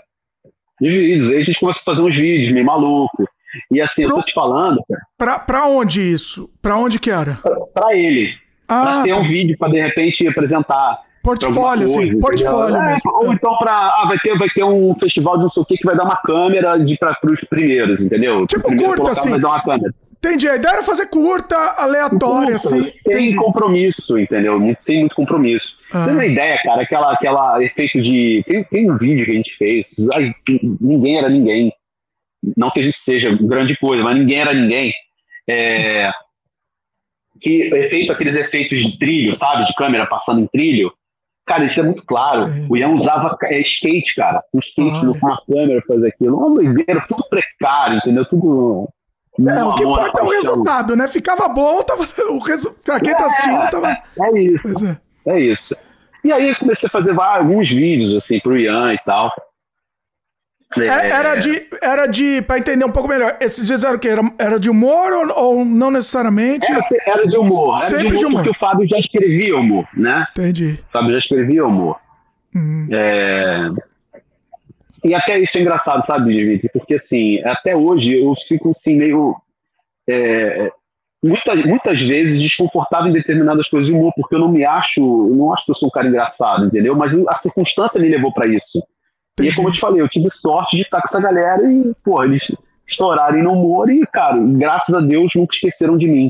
Os 0.79 0.93
vídeos. 0.93 1.29
Aí 1.29 1.37
a 1.37 1.43
gente 1.43 1.59
começou 1.59 1.81
a 1.81 1.95
fazer 1.95 2.01
uns 2.01 2.17
vídeos 2.17 2.51
meio 2.51 2.65
maluco. 2.65 3.27
E 3.71 3.81
assim, 3.81 4.03
Pro... 4.03 4.11
eu 4.11 4.19
tô 4.19 4.25
te 4.25 4.33
falando, 4.33 4.83
cara. 4.87 5.01
Pra, 5.17 5.39
pra 5.39 5.65
onde 5.65 6.01
isso? 6.01 6.49
Pra 6.61 6.77
onde 6.77 6.99
que 6.99 7.11
era? 7.11 7.35
Pra, 7.35 7.55
pra 7.73 7.95
ele. 7.95 8.33
Ah, 8.67 8.83
pra 8.83 9.03
ter 9.03 9.13
tá. 9.13 9.19
um 9.19 9.23
vídeo 9.23 9.57
pra 9.57 9.67
de 9.69 9.81
repente 9.81 10.27
apresentar. 10.27 10.99
Portfólio, 11.23 11.87
sim, 11.87 12.19
portfólio 12.19 12.75
é, 12.77 12.93
mesmo. 12.93 13.11
Ou 13.13 13.31
então 13.31 13.55
pra. 13.57 13.73
Ah, 13.73 14.05
vai 14.07 14.17
ter, 14.17 14.35
vai 14.37 14.49
ter 14.49 14.63
um 14.63 14.95
festival 14.95 15.37
de 15.37 15.43
não 15.43 15.49
sei 15.49 15.61
o 15.61 15.65
que 15.65 15.77
que 15.77 15.85
vai 15.85 15.95
dar 15.95 16.03
uma 16.03 16.17
câmera 16.17 16.77
de, 16.77 16.97
pra, 16.97 17.13
pros 17.13 17.43
primeiros, 17.43 18.01
entendeu? 18.01 18.47
Tipo 18.47 18.75
curta, 18.75 19.11
assim. 19.11 19.29
Vai 19.29 19.39
dar 19.39 19.49
uma 19.49 19.61
câmera. 19.61 19.93
Entendi. 20.17 20.47
A 20.47 20.55
ideia 20.55 20.73
era 20.73 20.83
fazer 20.83 21.07
curta, 21.07 21.55
aleatória, 21.77 22.57
curta, 22.57 22.75
assim. 22.75 22.83
Sem 22.83 23.13
entendi. 23.13 23.35
compromisso, 23.35 24.17
entendeu? 24.17 24.59
Sem 24.79 24.99
muito 24.99 25.15
compromisso. 25.15 25.75
Ah. 25.91 26.05
Tem 26.05 26.13
uma 26.13 26.25
ideia, 26.25 26.59
cara, 26.63 26.81
aquela, 26.81 27.13
aquela 27.13 27.63
efeito 27.63 28.01
de. 28.01 28.43
Tem, 28.47 28.63
tem 28.63 28.91
um 28.91 28.97
vídeo 28.97 29.25
que 29.25 29.31
a 29.31 29.35
gente 29.35 29.57
fez. 29.57 29.91
Ai, 30.13 30.33
ninguém 30.79 31.17
era 31.17 31.29
ninguém. 31.29 31.71
Não 32.57 32.71
que 32.71 32.79
a 32.79 32.83
gente 32.83 32.97
seja 32.97 33.35
grande 33.39 33.77
coisa, 33.77 34.03
mas 34.03 34.17
ninguém 34.17 34.39
era 34.39 34.53
ninguém. 34.53 34.93
É, 35.47 36.11
que 37.39 37.63
efeito, 37.63 38.11
aqueles 38.11 38.35
efeitos 38.35 38.79
de 38.79 38.97
trilho, 38.97 39.35
sabe? 39.35 39.65
De 39.65 39.73
câmera 39.75 40.05
passando 40.05 40.41
em 40.41 40.47
trilho. 40.47 40.91
Cara, 41.45 41.65
isso 41.65 41.79
é 41.79 41.83
muito 41.83 42.03
claro. 42.05 42.43
É. 42.47 42.67
O 42.69 42.77
Ian 42.77 42.89
usava 42.89 43.35
é, 43.43 43.59
skate, 43.61 44.15
cara. 44.15 44.43
Um 44.53 44.59
skate 44.59 45.19
com 45.19 45.27
uma 45.27 45.41
câmera 45.45 45.83
fazer 45.87 46.09
aquilo. 46.09 46.37
Uma 46.37 46.55
doideira, 46.55 47.03
tudo 47.07 47.23
precário, 47.29 47.97
entendeu? 47.97 48.25
Tudo 48.25 48.87
é, 49.39 49.63
o 49.63 49.73
que 49.75 49.83
importa 49.83 50.21
é 50.21 50.23
o 50.23 50.29
resultado, 50.29 50.95
né? 50.95 51.07
Ficava 51.07 51.47
bom, 51.47 51.81
tava, 51.83 52.03
o 52.29 52.39
resu... 52.39 52.75
pra 52.83 52.99
quem 52.99 53.15
tá 53.15 53.25
assistindo, 53.25 53.69
tava. 53.69 53.97
É, 54.19 54.39
isso. 54.39 54.85
É. 55.25 55.31
é. 55.31 55.39
isso. 55.39 55.75
E 56.23 56.31
aí 56.31 56.53
comecei 56.55 56.87
a 56.87 56.91
fazer 56.91 57.19
alguns 57.19 57.69
vídeos, 57.69 58.13
assim, 58.15 58.39
pro 58.39 58.59
Ian 58.59 58.93
e 58.93 58.99
tal. 58.99 59.31
É... 60.77 60.85
Era 60.85 61.35
de, 61.35 61.67
era 61.81 62.07
de, 62.07 62.41
pra 62.43 62.57
entender 62.57 62.85
um 62.85 62.91
pouco 62.91 63.09
melhor, 63.09 63.35
esses 63.41 63.63
vídeos 63.67 63.83
eram 63.83 63.97
o 63.97 63.99
quê? 63.99 64.07
Era, 64.07 64.21
era 64.39 64.59
de 64.59 64.69
humor 64.69 65.11
ou, 65.11 65.43
ou 65.43 65.65
não 65.65 65.91
necessariamente? 65.91 66.71
Era, 66.71 66.81
era 67.05 67.27
de 67.27 67.37
humor. 67.37 67.77
Era 67.77 67.87
Sempre 67.87 68.03
de 68.03 68.07
humor, 68.07 68.19
de 68.19 68.25
humor. 68.25 68.43
Porque 68.43 68.57
o 68.57 68.59
Fábio 68.59 68.87
já 68.87 68.97
escrevia 68.97 69.57
humor, 69.57 69.85
né? 69.93 70.25
Entendi. 70.31 70.79
O 70.87 70.91
Fábio 70.91 71.11
já 71.11 71.17
escrevia 71.17 71.65
humor. 71.65 71.97
Uhum. 72.55 72.87
É... 72.91 73.69
E 75.03 75.15
até 75.15 75.39
isso 75.39 75.57
é 75.57 75.61
engraçado, 75.61 76.05
sabe, 76.05 76.33
Dimitri? 76.33 76.69
Porque, 76.71 76.93
assim, 76.93 77.41
até 77.43 77.75
hoje 77.75 78.21
eu 78.21 78.33
fico, 78.47 78.69
assim, 78.69 78.95
meio... 78.95 79.35
É, 80.07 80.71
muita, 81.23 81.55
muitas 81.55 82.01
vezes 82.01 82.41
desconfortável 82.41 83.07
em 83.07 83.13
determinadas 83.13 83.67
coisas 83.67 83.87
de 83.87 83.93
humor, 83.93 84.13
porque 84.15 84.35
eu 84.35 84.39
não 84.39 84.51
me 84.51 84.63
acho... 84.63 85.01
Eu 85.01 85.35
não 85.35 85.51
acho 85.51 85.65
que 85.65 85.71
eu 85.71 85.75
sou 85.75 85.89
um 85.89 85.91
cara 85.91 86.07
engraçado, 86.07 86.65
entendeu? 86.65 86.95
Mas 86.95 87.13
a 87.27 87.37
circunstância 87.39 87.99
me 87.99 88.09
levou 88.09 88.31
para 88.31 88.47
isso. 88.47 88.81
E, 89.39 89.53
como 89.53 89.69
eu 89.69 89.73
te 89.73 89.79
falei, 89.79 90.01
eu 90.01 90.09
tive 90.09 90.29
sorte 90.31 90.75
de 90.75 90.83
estar 90.83 90.99
com 90.99 91.07
essa 91.07 91.19
galera 91.19 91.63
e, 91.71 91.93
pô, 92.03 92.23
eles 92.23 92.51
estourarem 92.87 93.43
no 93.43 93.53
humor 93.53 93.89
e, 93.89 94.05
cara, 94.07 94.37
graças 94.37 94.93
a 94.93 94.99
Deus 94.99 95.31
nunca 95.35 95.55
esqueceram 95.55 95.97
de 95.97 96.07
mim. 96.07 96.29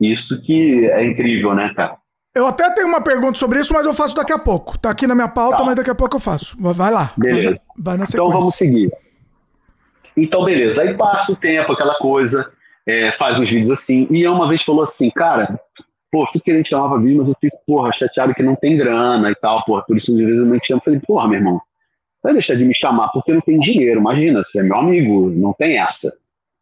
Isso 0.00 0.40
que 0.42 0.86
é 0.86 1.04
incrível, 1.04 1.54
né, 1.54 1.72
cara? 1.74 1.96
Eu 2.34 2.46
até 2.46 2.70
tenho 2.70 2.86
uma 2.86 3.00
pergunta 3.00 3.36
sobre 3.36 3.58
isso, 3.58 3.74
mas 3.74 3.84
eu 3.84 3.92
faço 3.92 4.14
daqui 4.14 4.32
a 4.32 4.38
pouco. 4.38 4.78
Tá 4.78 4.90
aqui 4.90 5.06
na 5.06 5.14
minha 5.14 5.28
pauta, 5.28 5.58
tá. 5.58 5.64
mas 5.64 5.74
daqui 5.74 5.90
a 5.90 5.94
pouco 5.94 6.16
eu 6.16 6.20
faço. 6.20 6.56
Vai 6.60 6.90
lá. 6.90 7.12
Beleza. 7.16 7.60
Vai, 7.76 7.84
vai 7.84 7.96
na 7.96 8.06
sequência. 8.06 8.28
Então 8.28 8.40
vamos 8.40 8.54
seguir. 8.54 8.92
Então, 10.16 10.44
beleza. 10.44 10.82
Aí 10.82 10.94
passa 10.94 11.32
o 11.32 11.36
tempo, 11.36 11.72
aquela 11.72 11.94
coisa, 11.96 12.52
é, 12.86 13.10
faz 13.12 13.40
os 13.40 13.48
vídeos 13.48 13.70
assim. 13.70 14.06
E 14.10 14.26
uma 14.28 14.48
vez 14.48 14.62
falou 14.62 14.84
assim, 14.84 15.10
cara, 15.10 15.58
pô, 16.12 16.26
fico 16.28 16.44
querendo 16.44 16.66
chamar 16.66 16.90
pra 16.90 16.98
vídeo, 16.98 17.18
mas 17.18 17.28
eu 17.28 17.36
fico, 17.40 17.58
porra, 17.66 17.92
chateado 17.92 18.34
que 18.34 18.42
não 18.42 18.54
tem 18.54 18.76
grana 18.76 19.30
e 19.30 19.34
tal, 19.34 19.64
porra. 19.64 19.82
Por 19.82 19.96
isso, 19.96 20.12
às 20.12 20.18
vezes 20.18 20.38
eu 20.38 20.46
não 20.46 20.58
te 20.60 20.68
chamo. 20.68 20.82
Falei, 20.84 21.00
porra, 21.00 21.26
meu 21.26 21.38
irmão, 21.38 21.60
vai 22.22 22.32
deixar 22.32 22.54
de 22.54 22.64
me 22.64 22.74
chamar 22.74 23.08
porque 23.08 23.32
não 23.32 23.40
tem 23.40 23.58
dinheiro. 23.58 24.00
Imagina, 24.00 24.42
você 24.44 24.60
é 24.60 24.62
meu 24.62 24.76
amigo, 24.76 25.30
não 25.30 25.52
tem 25.52 25.78
essa. 25.78 26.12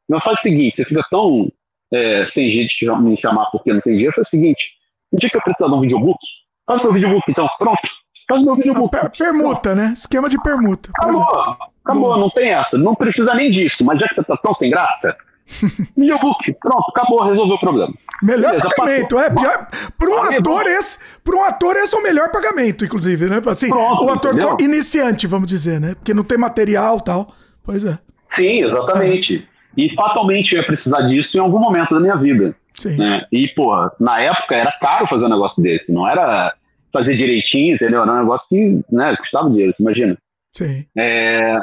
Não 0.09 0.21
faz 0.21 0.39
o 0.39 0.43
seguinte, 0.43 0.77
você 0.77 0.85
fica 0.85 1.03
tão 1.11 1.51
é, 1.93 2.25
sem 2.25 2.51
jeito 2.51 2.75
de 2.79 3.03
me 3.03 3.17
chamar 3.17 3.47
porque 3.47 3.73
não 3.73 3.81
tem 3.81 3.95
dinheiro. 3.95 4.15
Faz 4.15 4.29
o 4.29 4.31
seguinte, 4.31 4.73
um 5.13 5.17
dia 5.17 5.31
que 5.31 5.37
eu 5.37 5.43
precisar 5.43 5.69
de 5.69 5.75
um 5.75 5.81
videobook, 5.81 6.19
faz 6.67 6.83
meu 6.83 6.93
videobook 6.93 7.25
então, 7.29 7.49
pronto. 7.59 7.89
Faz 8.29 8.43
meu 8.43 8.57
videobook. 8.57 8.91
Per 8.91 9.11
permuta, 9.11 9.75
né? 9.75 9.93
Esquema 9.97 10.29
de 10.29 10.41
permuta. 10.43 10.91
Acabou, 10.97 11.57
acabou, 11.85 12.19
não 12.19 12.31
tem 12.31 12.51
essa. 12.51 12.77
Não 12.77 12.95
precisa 12.95 13.35
nem 13.35 13.51
disso, 13.51 13.85
mas 13.85 14.01
já 14.01 14.09
que 14.09 14.17
você 14.17 14.25
tá 14.25 14.37
tão 14.37 14.53
sem 14.53 14.71
graça, 14.71 15.17
videobook, 15.97 16.53
pronto, 16.61 16.85
acabou, 16.95 17.23
resolveu 17.25 17.55
o 17.55 17.61
problema. 17.61 17.95
Melhor 18.23 18.53
Beleza, 18.53 18.69
pagamento, 18.77 19.19
é. 19.19 19.31
Para 19.31 20.11
um 20.11 20.23
ator, 20.23 20.67
esse, 20.67 20.99
para 21.23 21.37
um 21.37 21.45
ator, 21.45 21.77
esse 21.77 21.95
é 21.95 21.99
o 21.99 22.03
melhor 22.03 22.31
pagamento, 22.31 22.85
inclusive, 22.85 23.29
né? 23.29 23.41
Assim, 23.47 23.69
pronto, 23.69 24.05
o 24.05 24.11
ator 24.11 24.35
entendeu? 24.35 24.57
iniciante, 24.61 25.27
vamos 25.27 25.49
dizer, 25.49 25.81
né? 25.81 25.95
Porque 25.95 26.15
não 26.15 26.25
tem 26.25 26.39
material 26.39 27.01
tal. 27.01 27.35
Pois 27.63 27.85
é. 27.85 27.99
Sim, 28.31 28.65
exatamente. 28.65 29.47
É. 29.53 29.57
E 29.77 29.95
fatalmente 29.95 30.55
eu 30.55 30.61
ia 30.61 30.67
precisar 30.67 31.03
disso 31.03 31.37
em 31.37 31.41
algum 31.41 31.59
momento 31.59 31.95
da 31.95 32.01
minha 32.01 32.17
vida. 32.17 32.57
Sim. 32.75 32.97
Né? 32.97 33.27
E, 33.33 33.49
pô, 33.49 33.73
na 34.01 34.21
época 34.21 34.55
era 34.55 34.73
caro 34.81 35.07
fazer 35.07 35.27
um 35.27 35.31
negócio 35.31 35.63
desse, 35.63 35.93
não 35.93 36.09
era 36.09 36.55
fazer 36.93 37.15
direitinho, 37.15 37.75
entendeu? 37.75 38.03
Era 38.03 38.13
um 38.13 38.19
negócio 38.21 38.47
que 38.49 38.81
né, 38.91 39.17
custava 39.17 39.51
dinheiro, 39.51 39.75
imagina. 39.79 40.17
Sim. 40.53 40.87
É... 40.97 41.59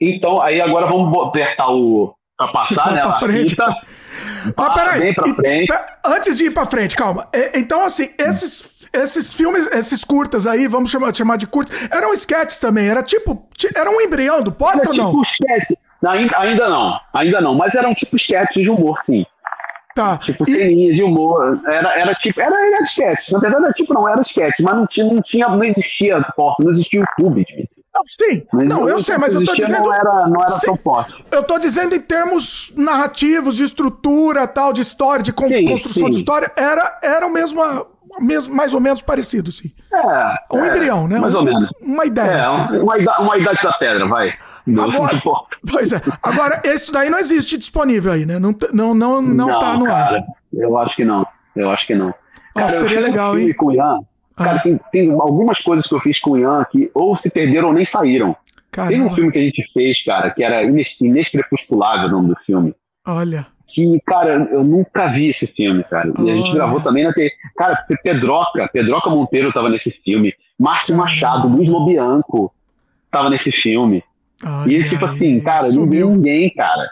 Então, 0.00 0.40
aí 0.40 0.60
agora 0.60 0.86
vamos 0.86 1.16
apertar 1.26 1.70
o. 1.70 2.14
pra 2.38 2.48
passar, 2.48 2.92
né? 2.92 3.02
Pra 3.02 3.18
frente. 3.18 3.50
Fita, 3.50 3.76
Mas 4.56 4.74
peraí, 4.74 5.14
pra 5.14 5.34
frente. 5.34 5.74
antes 6.06 6.38
de 6.38 6.44
ir 6.44 6.50
pra 6.50 6.64
frente, 6.66 6.96
calma. 6.96 7.28
É, 7.32 7.58
então, 7.58 7.82
assim, 7.82 8.10
esses, 8.18 8.88
esses 8.92 9.34
filmes, 9.34 9.66
esses 9.72 10.04
curtas 10.04 10.46
aí, 10.46 10.66
vamos 10.68 10.90
chamar, 10.90 11.14
chamar 11.14 11.36
de 11.36 11.46
curtas, 11.46 11.88
eram 11.90 12.12
sketches 12.14 12.58
também, 12.58 12.88
era 12.88 13.02
tipo. 13.02 13.48
Era 13.74 13.90
um 13.90 14.00
embrião 14.00 14.42
do 14.42 14.52
porta 14.52 14.88
ou 14.90 14.96
não? 14.96 15.10
Tipo 15.10 15.22
sketch. 15.22 15.78
Ainda, 16.06 16.38
ainda 16.38 16.68
não, 16.68 17.00
ainda 17.12 17.40
não, 17.40 17.54
mas 17.54 17.74
eram 17.74 17.92
tipo 17.92 18.14
sketches 18.16 18.62
de 18.62 18.70
humor, 18.70 18.98
sim. 19.04 19.26
Tá. 19.96 20.16
Tipo, 20.18 20.44
e... 20.44 20.56
ceninhas 20.56 20.94
de 20.94 21.02
humor. 21.02 21.60
Era, 21.66 22.00
era 22.00 22.14
tipo, 22.14 22.40
era, 22.40 22.54
era 22.54 22.84
sketch. 22.84 23.30
Na 23.30 23.40
verdade, 23.40 23.64
era 23.64 23.72
tipo, 23.72 23.92
não 23.92 24.08
era 24.08 24.22
sketch, 24.22 24.60
mas 24.60 24.74
não 24.76 24.86
tinha, 24.86 25.06
não 25.06 25.20
tinha, 25.22 25.48
não 25.48 25.64
existia 25.64 26.24
porta, 26.36 26.62
não 26.62 26.70
existia 26.70 27.00
YouTube, 27.00 27.44
tipo. 27.44 27.77
Sim, 28.06 28.42
mas 28.52 28.68
não, 28.68 28.88
eu 28.88 29.02
sei, 29.02 29.18
mas 29.18 29.34
eu 29.34 29.44
tô 29.44 29.54
dizendo. 29.54 29.84
Não 29.84 29.94
era, 29.94 30.28
não 30.28 30.40
era 30.40 30.50
sim, 30.50 30.66
tão 30.66 30.76
forte. 30.76 31.24
Eu 31.30 31.42
tô 31.42 31.58
dizendo 31.58 31.94
em 31.94 32.00
termos 32.00 32.72
narrativos, 32.76 33.56
de 33.56 33.64
estrutura, 33.64 34.46
tal, 34.46 34.72
de 34.72 34.82
história, 34.82 35.22
de 35.22 35.32
con 35.32 35.48
sim, 35.48 35.64
construção 35.66 36.06
sim. 36.06 36.10
de 36.10 36.16
história, 36.16 36.50
era, 36.56 36.98
era 37.02 37.26
o 37.26 37.30
mesmo, 37.30 37.62
mesmo, 38.20 38.54
mais 38.54 38.74
ou 38.74 38.80
menos 38.80 39.02
parecido, 39.02 39.50
sim. 39.50 39.72
É. 39.92 40.56
Um 40.56 40.64
é, 40.64 40.68
embrião, 40.68 41.08
né? 41.08 41.18
Mais 41.18 41.34
ou 41.34 41.42
menos. 41.42 41.70
Uma 41.80 42.04
ideia. 42.06 42.30
É, 42.30 42.40
assim. 42.40 42.78
uma, 42.78 43.18
uma 43.20 43.38
idade 43.38 43.62
da 43.62 43.72
pedra, 43.74 44.06
vai. 44.06 44.34
Agora, 44.76 45.22
pois 45.70 45.92
é. 45.92 46.00
Agora, 46.22 46.60
esse 46.64 46.92
daí 46.92 47.08
não 47.08 47.18
existe 47.18 47.56
disponível 47.56 48.12
aí, 48.12 48.26
né? 48.26 48.38
Não, 48.38 48.54
não, 48.72 48.94
não, 48.94 49.22
não, 49.22 49.22
não 49.22 49.58
tá 49.58 49.72
no 49.74 49.86
cara, 49.86 50.18
ar. 50.18 50.24
Eu 50.52 50.76
acho 50.78 50.96
que 50.96 51.04
não. 51.04 51.26
Eu 51.56 51.70
acho 51.70 51.86
que 51.86 51.94
não. 51.94 52.14
Cara, 52.54 52.68
seria 52.68 53.00
legal, 53.00 53.38
hein? 53.38 53.52
Com 53.54 53.72
Ian. 53.72 54.00
Cara, 54.38 54.58
tem, 54.60 54.80
tem, 54.92 55.10
algumas 55.10 55.60
coisas 55.60 55.86
que 55.86 55.94
eu 55.94 56.00
fiz 56.00 56.20
com 56.20 56.32
o 56.32 56.38
Ian 56.38 56.64
que 56.70 56.90
ou 56.94 57.16
se 57.16 57.28
perderam 57.28 57.68
ou 57.68 57.74
nem 57.74 57.84
saíram. 57.86 58.36
Caramba. 58.70 58.92
Tem 58.92 59.02
um 59.02 59.14
filme 59.14 59.32
que 59.32 59.38
a 59.38 59.42
gente 59.42 59.70
fez, 59.72 60.04
cara, 60.04 60.30
que 60.30 60.44
era 60.44 60.62
Inescrepusculável 60.62 62.08
o 62.08 62.12
nome 62.12 62.28
do 62.28 62.36
filme. 62.46 62.74
Olha. 63.06 63.46
que, 63.66 64.00
cara, 64.06 64.48
eu 64.50 64.62
nunca 64.62 65.08
vi 65.08 65.28
esse 65.28 65.46
filme, 65.46 65.82
cara. 65.84 66.12
E 66.18 66.30
a 66.30 66.34
gente 66.34 66.52
gravou 66.52 66.80
também 66.80 67.04
na 67.04 67.12
TV. 67.12 67.30
Cara, 67.56 67.84
Pedroca, 68.02 68.68
Pedroca 68.72 69.10
Monteiro 69.10 69.52
tava 69.52 69.68
nesse 69.68 69.90
filme. 69.90 70.34
Márcio 70.58 70.96
Machado, 70.96 71.48
Luiz 71.48 71.68
Lobianco 71.68 72.52
tava 73.10 73.30
nesse 73.30 73.50
filme. 73.50 74.02
e 74.66 74.74
esse, 74.74 74.90
tipo 74.90 75.04
assim, 75.04 75.40
cara, 75.40 75.64
sumiu. 75.70 76.10
ninguém, 76.10 76.50
cara. 76.50 76.88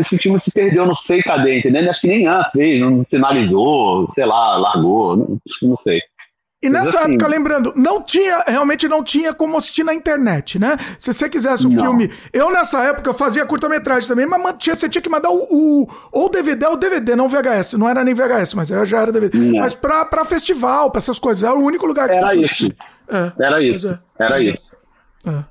Esse 0.00 0.16
filme 0.16 0.40
se 0.40 0.50
perdeu, 0.50 0.86
não 0.86 0.96
sei 0.96 1.22
cadê, 1.22 1.58
entendeu? 1.58 1.90
Acho 1.90 2.00
que 2.00 2.08
nem 2.08 2.22
Ian 2.22 2.42
fez, 2.52 2.80
não 2.80 3.04
finalizou, 3.04 4.10
sei 4.12 4.24
lá, 4.24 4.56
largou, 4.56 5.16
não, 5.16 5.38
não 5.62 5.76
sei. 5.76 6.00
E 6.64 6.70
nessa 6.70 7.00
assim, 7.00 7.10
época, 7.10 7.26
lembrando, 7.26 7.74
não 7.76 8.00
tinha, 8.00 8.42
realmente 8.46 8.88
não 8.88 9.04
tinha 9.04 9.34
como 9.34 9.58
assistir 9.58 9.84
na 9.84 9.92
internet, 9.92 10.58
né? 10.58 10.78
Se 10.98 11.12
você 11.12 11.28
quisesse 11.28 11.66
um 11.66 11.70
não. 11.70 11.82
filme. 11.82 12.10
Eu, 12.32 12.50
nessa 12.50 12.82
época, 12.84 13.12
fazia 13.12 13.44
curta-metragem 13.44 14.08
também, 14.08 14.24
mas 14.24 14.54
tinha, 14.56 14.74
você 14.74 14.88
tinha 14.88 15.02
que 15.02 15.10
mandar 15.10 15.28
o, 15.28 15.46
o, 15.50 15.86
ou 16.10 16.30
DVD 16.30 16.64
ou 16.64 16.76
DVD, 16.78 17.14
não 17.14 17.28
VHS. 17.28 17.74
Não 17.74 17.86
era 17.86 18.02
nem 18.02 18.14
VHS, 18.14 18.54
mas 18.54 18.68
já 18.68 19.02
era 19.02 19.12
DVD. 19.12 19.36
Não. 19.36 19.60
Mas 19.60 19.74
pra, 19.74 20.06
pra 20.06 20.24
festival, 20.24 20.90
pra 20.90 21.00
essas 21.00 21.18
coisas. 21.18 21.44
Era 21.44 21.54
o 21.54 21.62
único 21.62 21.84
lugar 21.84 22.08
que 22.08 22.16
Era 22.16 22.34
isso. 22.34 22.72
É, 23.10 23.32
era 23.44 23.62
isso. 23.62 23.88
É, 23.88 24.24
era 24.24 24.40
isso. 24.40 24.70
É. 25.26 25.44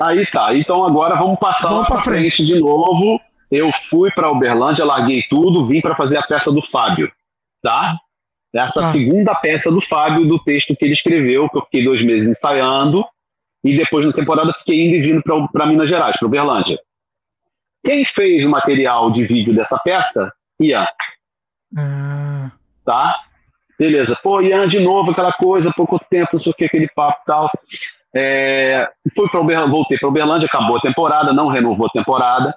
Aí 0.00 0.24
tá. 0.26 0.54
Então 0.54 0.84
agora 0.84 1.16
vamos 1.16 1.40
passar 1.40 1.68
vamos 1.68 1.88
pra 1.88 1.98
frente. 1.98 2.36
frente 2.36 2.46
de 2.46 2.60
novo. 2.60 3.20
Eu 3.50 3.70
fui 3.90 4.08
pra 4.12 4.30
Uberlândia, 4.30 4.84
larguei 4.84 5.24
tudo, 5.28 5.66
vim 5.66 5.80
para 5.80 5.96
fazer 5.96 6.16
a 6.16 6.22
peça 6.22 6.52
do 6.52 6.62
Fábio. 6.62 7.10
Tá? 7.60 7.96
Essa 8.52 8.84
ah. 8.84 8.92
segunda 8.92 9.34
peça 9.34 9.70
do 9.70 9.80
Fábio, 9.80 10.26
do 10.26 10.38
texto 10.42 10.74
que 10.76 10.84
ele 10.84 10.94
escreveu, 10.94 11.48
que 11.48 11.56
eu 11.56 11.62
fiquei 11.62 11.84
dois 11.84 12.02
meses 12.02 12.28
ensaiando, 12.28 13.04
e 13.62 13.76
depois 13.76 14.04
na 14.04 14.12
temporada 14.12 14.52
fiquei 14.52 14.86
indo 14.86 14.96
e 14.96 15.02
vindo 15.02 15.22
para 15.22 15.66
Minas 15.66 15.88
Gerais, 15.88 16.18
para 16.18 16.26
Uberlândia. 16.26 16.78
Quem 17.84 18.04
fez 18.04 18.44
o 18.44 18.50
material 18.50 19.10
de 19.10 19.24
vídeo 19.26 19.54
dessa 19.54 19.78
peça? 19.78 20.32
Ian. 20.60 20.86
Ah. 21.76 22.50
Tá? 22.84 23.20
Beleza. 23.78 24.16
Pô, 24.22 24.42
Ian, 24.42 24.66
de 24.66 24.80
novo, 24.80 25.12
aquela 25.12 25.32
coisa, 25.32 25.72
pouco 25.74 25.98
tempo, 26.10 26.30
não 26.34 26.40
sei 26.40 26.52
o 26.52 26.54
que, 26.54 26.64
aquele 26.64 26.88
papo 26.88 27.20
e 27.22 27.24
tal. 27.24 27.50
É, 28.14 28.90
fui 29.14 29.28
para 29.28 29.40
Uberlândia, 29.40 29.72
voltei 29.72 29.98
para 29.98 30.08
Uberlândia, 30.08 30.46
acabou 30.46 30.76
a 30.76 30.80
temporada, 30.80 31.32
não 31.32 31.48
renovou 31.48 31.86
a 31.86 31.90
temporada. 31.90 32.54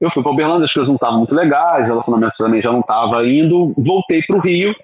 Eu 0.00 0.10
fui 0.10 0.22
para 0.22 0.32
Uberlândia, 0.32 0.64
as 0.64 0.72
coisas 0.72 0.88
não 0.88 0.94
estavam 0.96 1.18
muito 1.18 1.34
legais, 1.34 1.84
o 1.84 1.90
relacionamento 1.92 2.34
também 2.38 2.62
já 2.62 2.72
não 2.72 2.80
estava 2.80 3.24
indo. 3.28 3.74
Voltei 3.76 4.22
para 4.22 4.36
o 4.36 4.40
Rio, 4.40 4.74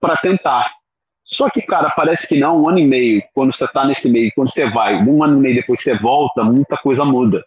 para 0.00 0.16
tentar. 0.16 0.72
Só 1.24 1.50
que, 1.50 1.60
cara, 1.62 1.90
parece 1.90 2.28
que 2.28 2.38
não, 2.38 2.62
um 2.62 2.68
ano 2.68 2.78
e 2.78 2.86
meio, 2.86 3.22
quando 3.34 3.52
você 3.52 3.64
está 3.64 3.84
nesse 3.84 4.08
meio, 4.08 4.30
quando 4.34 4.52
você 4.52 4.70
vai, 4.70 5.02
um 5.02 5.24
ano 5.24 5.38
e 5.38 5.40
meio 5.40 5.56
depois 5.56 5.82
você 5.82 5.98
volta, 5.98 6.44
muita 6.44 6.76
coisa 6.76 7.04
muda. 7.04 7.44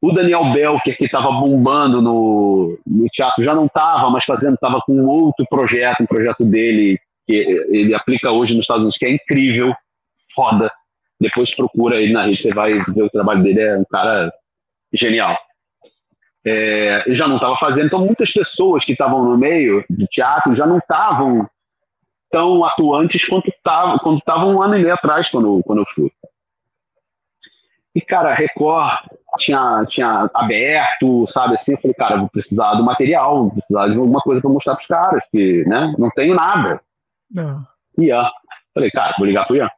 O 0.00 0.12
Daniel 0.12 0.52
Belker, 0.52 0.96
que 0.96 1.04
estava 1.04 1.30
bombando 1.30 2.00
no, 2.00 2.78
no 2.86 3.06
teatro, 3.08 3.44
já 3.44 3.54
não 3.54 3.66
estava, 3.66 4.08
mas 4.08 4.24
fazendo, 4.24 4.54
estava 4.54 4.80
com 4.80 5.04
outro 5.06 5.44
projeto, 5.50 6.02
um 6.02 6.06
projeto 6.06 6.44
dele, 6.44 6.98
que 7.26 7.34
ele 7.34 7.94
aplica 7.94 8.30
hoje 8.30 8.54
nos 8.54 8.62
Estados 8.62 8.82
Unidos, 8.82 8.96
que 8.96 9.04
é 9.04 9.10
incrível, 9.10 9.74
foda. 10.34 10.72
Depois 11.20 11.54
procura 11.54 12.00
ele 12.00 12.12
na 12.12 12.24
rede, 12.24 12.40
você 12.40 12.54
vai 12.54 12.72
ver 12.72 13.02
o 13.02 13.10
trabalho 13.10 13.42
dele, 13.42 13.60
é 13.60 13.76
um 13.76 13.84
cara 13.84 14.32
genial. 14.94 15.36
É, 16.46 17.04
já 17.08 17.26
não 17.26 17.36
estava 17.36 17.56
fazendo, 17.56 17.86
então 17.86 18.04
muitas 18.04 18.32
pessoas 18.32 18.84
que 18.84 18.92
estavam 18.92 19.24
no 19.24 19.36
meio 19.36 19.84
do 19.90 20.06
teatro 20.06 20.54
já 20.54 20.66
não 20.66 20.78
estavam 20.78 21.48
tão 22.30 22.64
atuantes 22.64 23.26
quanto 23.26 23.48
estavam 23.48 23.98
quando 23.98 24.18
estavam 24.18 24.54
um 24.54 24.62
ano 24.62 24.76
e 24.76 24.80
meio 24.80 24.94
atrás, 24.94 25.28
quando, 25.28 25.62
quando 25.64 25.80
eu 25.80 25.86
fui. 25.86 26.10
E, 27.94 28.00
cara, 28.00 28.32
Record 28.32 28.98
tinha, 29.38 29.84
tinha 29.86 30.30
aberto, 30.32 31.26
sabe 31.26 31.56
assim, 31.56 31.72
eu 31.72 31.78
falei, 31.78 31.94
cara, 31.94 32.16
vou 32.16 32.28
precisar 32.28 32.74
do 32.74 32.84
material, 32.84 33.44
vou 33.44 33.50
precisar 33.50 33.88
de 33.88 33.96
alguma 33.96 34.20
coisa 34.20 34.40
para 34.40 34.50
mostrar 34.50 34.74
para 34.74 34.82
os 34.82 34.86
caras, 34.86 35.24
que, 35.32 35.64
né, 35.66 35.94
não 35.98 36.10
tenho 36.10 36.34
nada. 36.34 36.80
Não. 37.34 37.66
Ian. 37.98 38.30
Falei, 38.72 38.90
cara, 38.90 39.14
vou 39.18 39.26
ligar 39.26 39.46
pro 39.46 39.56
Ian. 39.56 39.68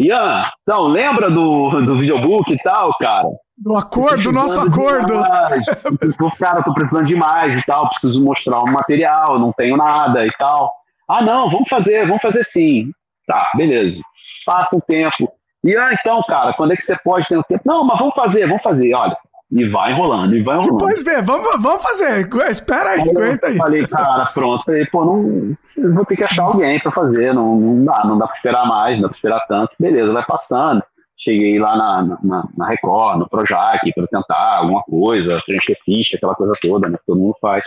Ian, 0.00 0.44
então, 0.62 0.84
lembra 0.86 1.30
do, 1.30 1.80
do 1.82 1.98
videobook 1.98 2.52
e 2.52 2.58
tal, 2.58 2.96
cara? 2.98 3.28
Do 3.58 3.76
acordo, 3.76 4.22
do 4.22 4.32
nosso 4.32 4.60
acordo. 4.60 5.14
cara, 6.38 6.62
tô 6.62 6.72
precisando 6.72 7.06
demais 7.06 7.60
e 7.60 7.66
tal, 7.66 7.88
preciso 7.88 8.22
mostrar 8.22 8.60
um 8.62 8.70
material, 8.70 9.38
não 9.38 9.52
tenho 9.52 9.76
nada 9.76 10.24
e 10.24 10.30
tal. 10.38 10.74
Ah, 11.08 11.22
não, 11.22 11.48
vamos 11.48 11.68
fazer, 11.68 12.06
vamos 12.06 12.22
fazer 12.22 12.44
sim. 12.44 12.92
Tá, 13.26 13.50
beleza. 13.56 14.00
Passa 14.46 14.76
um 14.76 14.80
tempo. 14.80 15.32
E 15.64 15.76
ah, 15.76 15.90
então, 15.92 16.22
cara, 16.26 16.52
quando 16.54 16.72
é 16.72 16.76
que 16.76 16.82
você 16.82 16.96
pode 17.02 17.26
ter 17.26 17.36
um 17.36 17.42
tempo? 17.42 17.62
Não, 17.64 17.84
mas 17.84 17.98
vamos 17.98 18.14
fazer, 18.14 18.46
vamos 18.46 18.62
fazer, 18.62 18.94
olha. 18.94 19.16
E 19.50 19.64
vai 19.64 19.92
enrolando, 19.92 20.36
e 20.36 20.42
vai 20.42 20.56
enrolando. 20.56 20.78
Pois 20.78 21.02
bem, 21.02 21.22
vamos, 21.24 21.60
vamos 21.60 21.82
fazer. 21.82 22.28
Espera 22.50 22.90
aí, 22.90 23.00
aí 23.00 23.10
aguenta 23.10 23.46
aí. 23.46 23.56
Falei, 23.56 23.86
cara, 23.86 24.26
pronto. 24.26 24.64
Falei, 24.64 24.86
pô, 24.86 25.04
não, 25.04 25.56
vou 25.94 26.04
ter 26.04 26.16
que 26.16 26.24
achar 26.24 26.44
alguém 26.44 26.78
para 26.78 26.92
fazer. 26.92 27.34
Não, 27.34 27.56
não 27.56 27.84
dá, 27.84 28.04
não 28.04 28.18
dá 28.18 28.26
para 28.26 28.36
esperar 28.36 28.66
mais, 28.66 28.96
não 28.96 29.02
dá 29.02 29.08
para 29.08 29.16
esperar 29.16 29.46
tanto. 29.48 29.72
Beleza, 29.80 30.12
vai 30.12 30.24
passando. 30.24 30.82
Cheguei 31.18 31.58
lá 31.58 31.76
na, 31.76 32.18
na, 32.22 32.48
na 32.56 32.68
Record, 32.68 33.18
no 33.18 33.28
Projac, 33.28 33.92
para 33.92 34.06
tentar 34.06 34.58
alguma 34.58 34.82
coisa, 34.84 35.42
preencher 35.44 35.76
ficha, 35.84 36.16
aquela 36.16 36.34
coisa 36.34 36.52
toda, 36.62 36.88
né? 36.88 36.96
Que 36.96 37.06
todo 37.06 37.18
mundo 37.18 37.36
faz. 37.40 37.64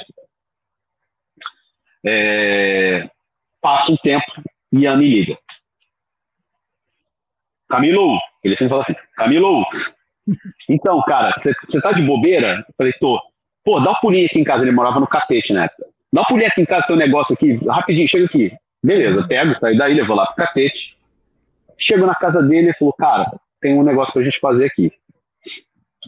É, 2.05 3.09
passa 3.61 3.91
um 3.91 3.97
tempo 3.97 4.25
e 4.71 4.87
a 4.87 4.95
me 4.95 5.07
liga. 5.07 5.37
Camilo, 7.69 8.17
ele 8.43 8.55
sempre 8.55 8.69
fala 8.69 8.81
assim, 8.83 8.95
Camilo, 9.15 9.65
então, 10.69 11.01
cara, 11.01 11.31
você 11.31 11.81
tá 11.81 11.91
de 11.91 12.03
bobeira? 12.03 12.65
Eu 12.67 12.73
falei, 12.77 12.93
tô. 12.93 13.19
Pô, 13.63 13.79
dá 13.79 13.91
uma 13.91 13.99
pulinha 13.99 14.25
aqui 14.25 14.39
em 14.39 14.43
casa, 14.43 14.63
ele 14.63 14.75
morava 14.75 14.99
no 14.99 15.07
catete 15.07 15.53
na 15.53 15.65
época. 15.65 15.85
Dá 16.11 16.21
uma 16.21 16.27
pulinha 16.27 16.47
aqui 16.47 16.61
em 16.61 16.65
casa, 16.65 16.87
seu 16.87 16.95
negócio 16.95 17.33
aqui, 17.33 17.53
rapidinho, 17.67 18.07
chega 18.07 18.25
aqui. 18.25 18.51
Beleza, 18.83 19.27
pego, 19.27 19.55
saio 19.57 19.77
daí, 19.77 19.93
levou 19.93 20.15
lá 20.15 20.25
pro 20.25 20.35
catete. 20.45 20.97
Chego 21.81 22.05
na 22.05 22.13
casa 22.15 22.43
dele 22.43 22.69
e 22.69 22.73
falou, 22.75 22.93
cara, 22.93 23.31
tem 23.59 23.73
um 23.73 23.83
negócio 23.83 24.13
pra 24.13 24.23
gente 24.23 24.39
fazer 24.39 24.67
aqui. 24.67 24.91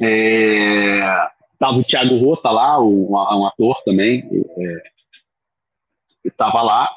É... 0.01 1.01
Tava 1.57 1.77
o 1.77 1.83
Thiago 1.83 2.17
Rota 2.17 2.51
lá, 2.51 2.79
um, 2.79 3.11
um 3.11 3.45
ator 3.47 3.81
também, 3.83 4.29
é... 6.25 6.29
tava 6.37 6.61
lá. 6.61 6.89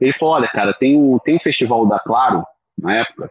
Ele 0.00 0.12
falou, 0.12 0.34
olha, 0.34 0.48
cara, 0.48 0.72
tem 0.72 0.96
um, 0.96 1.18
tem 1.18 1.36
um 1.36 1.40
festival 1.40 1.86
da 1.86 1.98
Claro, 2.00 2.44
na 2.78 2.96
época, 2.96 3.30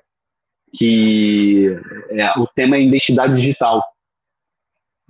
que 0.76 1.66
é, 2.12 2.40
o 2.40 2.48
tema 2.48 2.76
é 2.76 2.82
identidade 2.82 3.36
digital. 3.36 3.84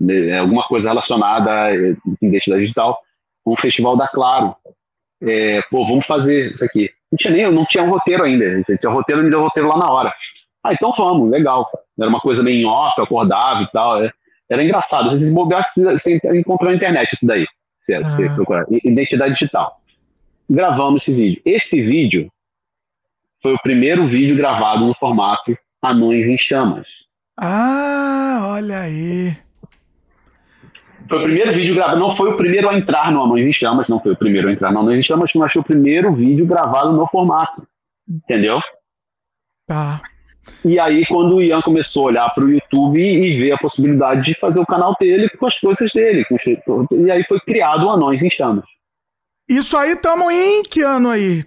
É 0.09 0.39
alguma 0.39 0.65
coisa 0.65 0.89
relacionada 0.89 1.51
à 1.51 1.76
identidade 2.22 2.61
digital. 2.61 2.97
Um 3.45 3.57
festival 3.57 3.97
da 3.97 4.07
Claro. 4.07 4.55
É, 5.22 5.61
pô, 5.63 5.86
vamos 5.86 6.05
fazer 6.05 6.53
isso 6.53 6.63
aqui. 6.63 6.89
Não 7.12 7.18
tinha 7.18 7.34
nem, 7.34 7.51
não 7.51 7.66
tinha 7.66 7.84
um 7.84 7.89
roteiro 7.89 8.24
ainda. 8.24 8.64
Tinha 8.64 8.91
roteiro, 8.91 9.24
me 9.24 9.30
deu 9.30 9.41
roteiro 9.41 9.70
lá 9.70 9.78
na 9.78 9.91
hora. 9.91 10.14
Ah, 10.64 10.72
então 10.74 10.93
vamos, 10.95 11.30
legal. 11.30 11.66
Era 11.99 12.10
uma 12.10 12.20
coisa 12.20 12.43
meio 12.43 12.68
off, 12.68 12.93
eu 12.97 13.03
acordava 13.03 13.64
e 13.64 13.72
tal. 13.72 14.03
É. 14.03 14.12
Era 14.49 14.64
engraçado. 14.64 15.12
Vocês 15.12 15.32
bobear, 15.34 15.66
você 15.74 16.20
encontrou 16.36 16.70
na 16.70 16.76
internet 16.76 17.14
isso 17.14 17.26
daí. 17.26 17.45
Você, 17.82 17.93
ah. 17.95 18.01
você 18.01 18.30
procurar. 18.30 18.66
Identidade 18.70 19.34
digital. 19.34 19.82
Gravamos 20.50 21.01
esse 21.01 21.13
vídeo. 21.13 21.42
Esse 21.46 21.82
vídeo 21.82 22.32
foi 23.42 23.54
o 23.54 23.62
primeiro 23.62 24.08
vídeo 24.08 24.36
gravado 24.36 24.86
no 24.86 24.96
formato 24.96 25.58
Anões 25.82 26.28
em 26.28 26.38
Chamas. 26.38 26.88
Ah, 27.38 28.50
olha 28.51 28.82
aí. 28.82 29.38
Foi 31.10 31.18
o 31.18 31.22
primeiro 31.24 31.52
vídeo 31.54 31.74
gravado, 31.74 32.00
não 32.00 32.16
foi 32.16 32.30
o 32.30 32.38
primeiro 32.38 32.70
a 32.70 32.78
entrar 32.78 33.12
no 33.12 33.24
Anões 33.24 33.48
em 33.48 33.52
Chamas, 33.52 33.88
não 33.88 34.00
foi 34.00 34.12
o 34.12 34.16
primeiro 34.16 34.48
a 34.48 34.52
entrar 34.52 34.72
no 34.72 34.80
Anões 34.80 35.00
em 35.00 35.04
Chamas, 35.04 35.32
mas 35.34 35.52
foi 35.52 35.62
o 35.62 35.66
primeiro 35.66 36.14
vídeo 36.14 36.46
gravado 36.46 36.94
no 36.94 37.08
formato. 37.08 37.68
Entendeu? 38.08 38.60
Tá. 39.68 40.02
E 40.64 40.80
aí, 40.80 41.06
quando 41.08 41.38
o 41.38 41.42
Ian 41.42 41.62
começou 41.62 42.04
a 42.04 42.06
olhar 42.08 42.30
para 42.30 42.44
o 42.44 42.50
YouTube 42.50 43.02
e 43.02 43.38
ver 43.38 43.54
a 43.54 43.58
possibilidade 43.58 44.24
de 44.24 44.40
fazer 44.40 44.60
o 44.60 44.66
canal 44.66 44.96
dele 45.00 45.28
com 45.30 45.48
as 45.48 45.60
coisas 45.60 45.92
dele, 45.92 46.24
e 46.92 47.12
aí 47.12 47.24
foi 47.24 47.40
criado 47.40 47.86
o 47.86 47.90
Anões 47.90 48.22
em 48.22 48.30
Chamas. 48.30 48.66
Isso 49.48 49.76
aí, 49.78 49.96
tamo 49.96 50.30
em 50.30 50.62
que 50.62 50.82
ano 50.82 51.10
aí? 51.10 51.44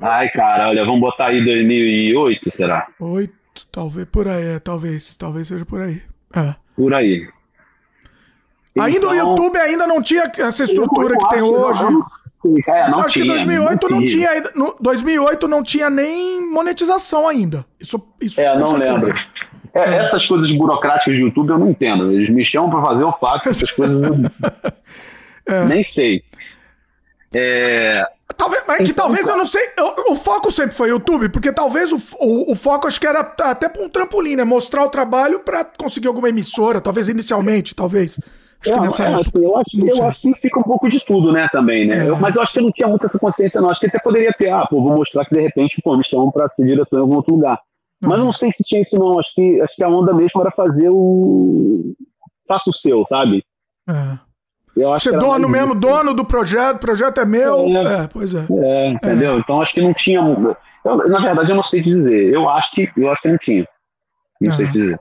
Ai, 0.00 0.28
cara, 0.30 0.70
olha, 0.70 0.84
vamos 0.84 1.00
botar 1.00 1.26
aí 1.26 1.44
2008, 1.44 2.50
será? 2.50 2.88
Oito, 2.98 3.66
talvez, 3.70 4.08
por 4.08 4.26
aí, 4.26 4.44
é, 4.44 4.58
talvez, 4.58 5.16
talvez 5.16 5.46
seja 5.46 5.64
por 5.64 5.82
aí. 5.82 6.02
É. 6.34 6.56
Por 6.74 6.92
aí. 6.92 7.28
Ainda 8.78 8.98
então, 8.98 9.10
o 9.10 9.14
YouTube 9.14 9.58
ainda 9.58 9.86
não 9.86 10.00
tinha 10.00 10.30
essa 10.38 10.64
estrutura 10.64 11.16
que 11.16 11.28
tem 11.28 11.42
hoje. 11.42 11.84
Não, 11.84 12.02
sei, 12.02 12.64
é, 12.66 12.90
não 12.90 13.00
acho 13.00 13.08
tinha, 13.08 13.24
que 13.24 13.30
2008 13.30 13.88
não, 13.88 14.00
não 14.00 14.06
tinha, 14.06 14.30
no 14.54 14.76
2008 14.80 15.48
não 15.48 15.62
tinha 15.62 15.90
nem 15.90 16.40
monetização 16.50 17.28
ainda. 17.28 17.66
Isso, 17.78 18.02
isso 18.20 18.40
é, 18.40 18.58
não 18.58 18.72
lembro. 18.72 19.14
É, 19.74 19.80
é. 19.80 19.96
Essas 19.98 20.26
coisas 20.26 20.50
burocráticas 20.52 21.14
de 21.14 21.20
YouTube 21.20 21.50
eu 21.50 21.58
não 21.58 21.70
entendo. 21.70 22.10
Eles 22.12 22.30
me 22.30 22.44
chamam 22.44 22.70
para 22.70 22.82
fazer, 22.82 23.02
eu 23.02 23.12
faço. 23.20 23.48
Essas 23.48 23.70
coisas 23.72 24.02
eu 24.02 25.54
é. 25.54 25.64
nem 25.66 25.84
sei. 25.84 26.22
É, 27.34 28.06
Talvez, 28.36 28.62
mas 28.66 28.78
que 28.78 28.90
então, 28.90 29.06
talvez 29.06 29.28
eu 29.28 29.36
não 29.36 29.46
sei. 29.46 29.62
O, 29.78 30.12
o, 30.12 30.16
foco 30.16 30.50
sempre 30.50 30.74
foi 30.74 30.88
YouTube, 30.88 31.28
porque 31.28 31.52
talvez 31.52 31.92
o, 31.92 31.98
o, 32.18 32.52
o 32.52 32.54
foco 32.54 32.86
acho 32.86 33.00
que 33.00 33.06
era 33.06 33.20
até 33.20 33.68
para 33.68 33.82
um 33.82 33.88
trampolim, 33.88 34.36
né? 34.36 34.44
Mostrar 34.44 34.84
o 34.84 34.88
trabalho 34.88 35.40
para 35.40 35.64
conseguir 35.64 36.08
alguma 36.08 36.28
emissora, 36.28 36.80
talvez 36.80 37.08
inicialmente, 37.08 37.74
talvez. 37.74 38.18
Acho 38.64 38.74
é, 38.74 38.80
nessa 38.80 39.04
é, 39.04 39.14
assim, 39.14 39.42
eu, 39.42 39.56
acho, 39.56 39.68
eu 39.74 40.04
acho 40.06 40.20
que 40.20 40.34
fica 40.34 40.60
um 40.60 40.62
pouco 40.62 40.88
de 40.88 41.04
tudo, 41.04 41.32
né, 41.32 41.48
também, 41.50 41.86
né? 41.86 42.06
É. 42.06 42.08
Eu, 42.08 42.16
mas 42.16 42.36
eu 42.36 42.42
acho 42.42 42.52
que 42.52 42.60
eu 42.60 42.62
não 42.62 42.70
tinha 42.70 42.86
muito 42.86 43.04
essa 43.04 43.18
consciência, 43.18 43.60
não. 43.60 43.70
Acho 43.70 43.80
que 43.80 43.86
até 43.86 43.98
poderia 43.98 44.32
ter, 44.32 44.50
ah, 44.50 44.66
pô, 44.66 44.80
vou 44.80 44.96
mostrar 44.96 45.24
que 45.24 45.34
de 45.34 45.40
repente, 45.40 45.82
pô, 45.82 45.96
me 45.96 46.04
chamam 46.04 46.30
pra 46.30 46.48
ser 46.48 46.64
diretor 46.64 46.98
em 46.98 47.00
algum 47.00 47.16
outro 47.16 47.34
lugar. 47.34 47.58
Mas 48.00 48.18
eu 48.18 48.24
não 48.24 48.32
sei 48.32 48.50
se 48.50 48.64
tinha 48.64 48.80
isso, 48.80 48.96
não. 48.96 49.18
Acho 49.18 49.32
que, 49.34 49.60
acho 49.60 49.76
que 49.76 49.84
a 49.84 49.88
onda 49.88 50.12
mesmo 50.12 50.40
era 50.40 50.50
fazer 50.50 50.88
o. 50.90 51.94
Faça 52.48 52.68
o 52.68 52.74
seu, 52.74 53.04
sabe? 53.08 53.44
É. 53.88 54.84
Acho 54.92 55.10
Ser 55.10 55.18
dono 55.18 55.48
mesmo, 55.48 55.74
dono 55.74 56.14
do 56.14 56.24
projeto, 56.24 56.76
o 56.76 56.80
projeto 56.80 57.20
é 57.20 57.24
meu. 57.24 57.66
É, 57.68 58.04
é 58.04 58.06
pois 58.08 58.34
é. 58.34 58.46
É, 58.50 58.88
entendeu? 58.88 59.38
Então 59.38 59.60
acho 59.60 59.74
que 59.74 59.82
não 59.82 59.92
tinha. 59.92 60.18
Eu, 60.84 60.96
na 61.08 61.20
verdade, 61.20 61.50
eu 61.50 61.56
não 61.56 61.62
sei 61.62 61.80
dizer. 61.80 62.32
Eu 62.32 62.48
acho 62.48 62.72
que, 62.72 62.90
eu 62.96 63.12
acho 63.12 63.22
que 63.22 63.28
não 63.28 63.38
tinha. 63.38 63.68
Não 64.40 64.52
sei 64.52 64.66
dizer. 64.66 64.98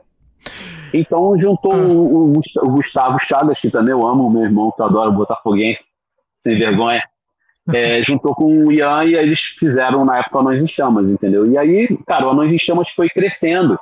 Então 0.94 1.38
juntou 1.38 1.74
ah. 1.74 1.78
o, 1.78 2.34
o, 2.34 2.70
Gustavo 2.72 3.20
Chagas, 3.20 3.60
que 3.60 3.70
também 3.70 3.92
eu 3.92 4.06
amo, 4.06 4.30
meu 4.30 4.44
irmão, 4.44 4.72
que 4.72 4.82
eu 4.82 4.86
adoro 4.86 5.12
Botafoguense, 5.12 5.84
sem 6.40 6.58
vergonha. 6.58 7.02
É, 7.72 8.02
juntou 8.02 8.34
com 8.34 8.66
o 8.66 8.72
Ian 8.72 9.04
e 9.06 9.14
eles 9.14 9.40
fizeram 9.40 10.04
na 10.04 10.18
época 10.18 10.40
Anões 10.40 10.64
em 10.64 10.68
Chamas, 10.68 11.12
entendeu? 11.12 11.50
E 11.50 11.60
aí, 11.60 11.96
cara, 12.08 12.26
o 12.26 12.32
Anões 12.32 12.52
em 12.52 12.58
Chamas 12.58 12.90
foi 12.90 13.08
crescendo. 13.08 13.80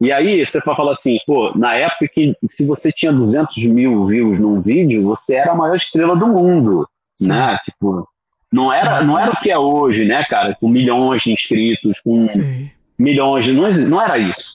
E 0.00 0.10
aí 0.10 0.44
você 0.44 0.60
vai 0.60 0.74
falar 0.74 0.92
assim, 0.92 1.16
pô, 1.24 1.56
na 1.56 1.74
época 1.74 2.08
que 2.08 2.36
se 2.50 2.66
você 2.66 2.90
tinha 2.90 3.12
200 3.12 3.64
mil 3.66 4.06
views 4.06 4.40
num 4.40 4.60
vídeo, 4.60 5.04
você 5.04 5.34
era 5.34 5.52
a 5.52 5.54
maior 5.54 5.76
estrela 5.76 6.16
do 6.16 6.26
mundo, 6.26 6.88
Sim. 7.14 7.28
né? 7.28 7.56
Tipo, 7.64 8.06
não 8.52 8.72
era, 8.72 9.02
não 9.02 9.18
era 9.18 9.30
o 9.30 9.40
que 9.40 9.50
é 9.50 9.58
hoje, 9.58 10.04
né, 10.04 10.24
cara? 10.24 10.56
Com 10.60 10.68
milhões 10.68 11.22
de 11.22 11.32
inscritos, 11.32 12.00
com 12.00 12.28
Sim. 12.28 12.70
milhões, 12.98 13.46
não, 13.46 13.70
não 13.88 14.02
era 14.02 14.18
isso, 14.18 14.54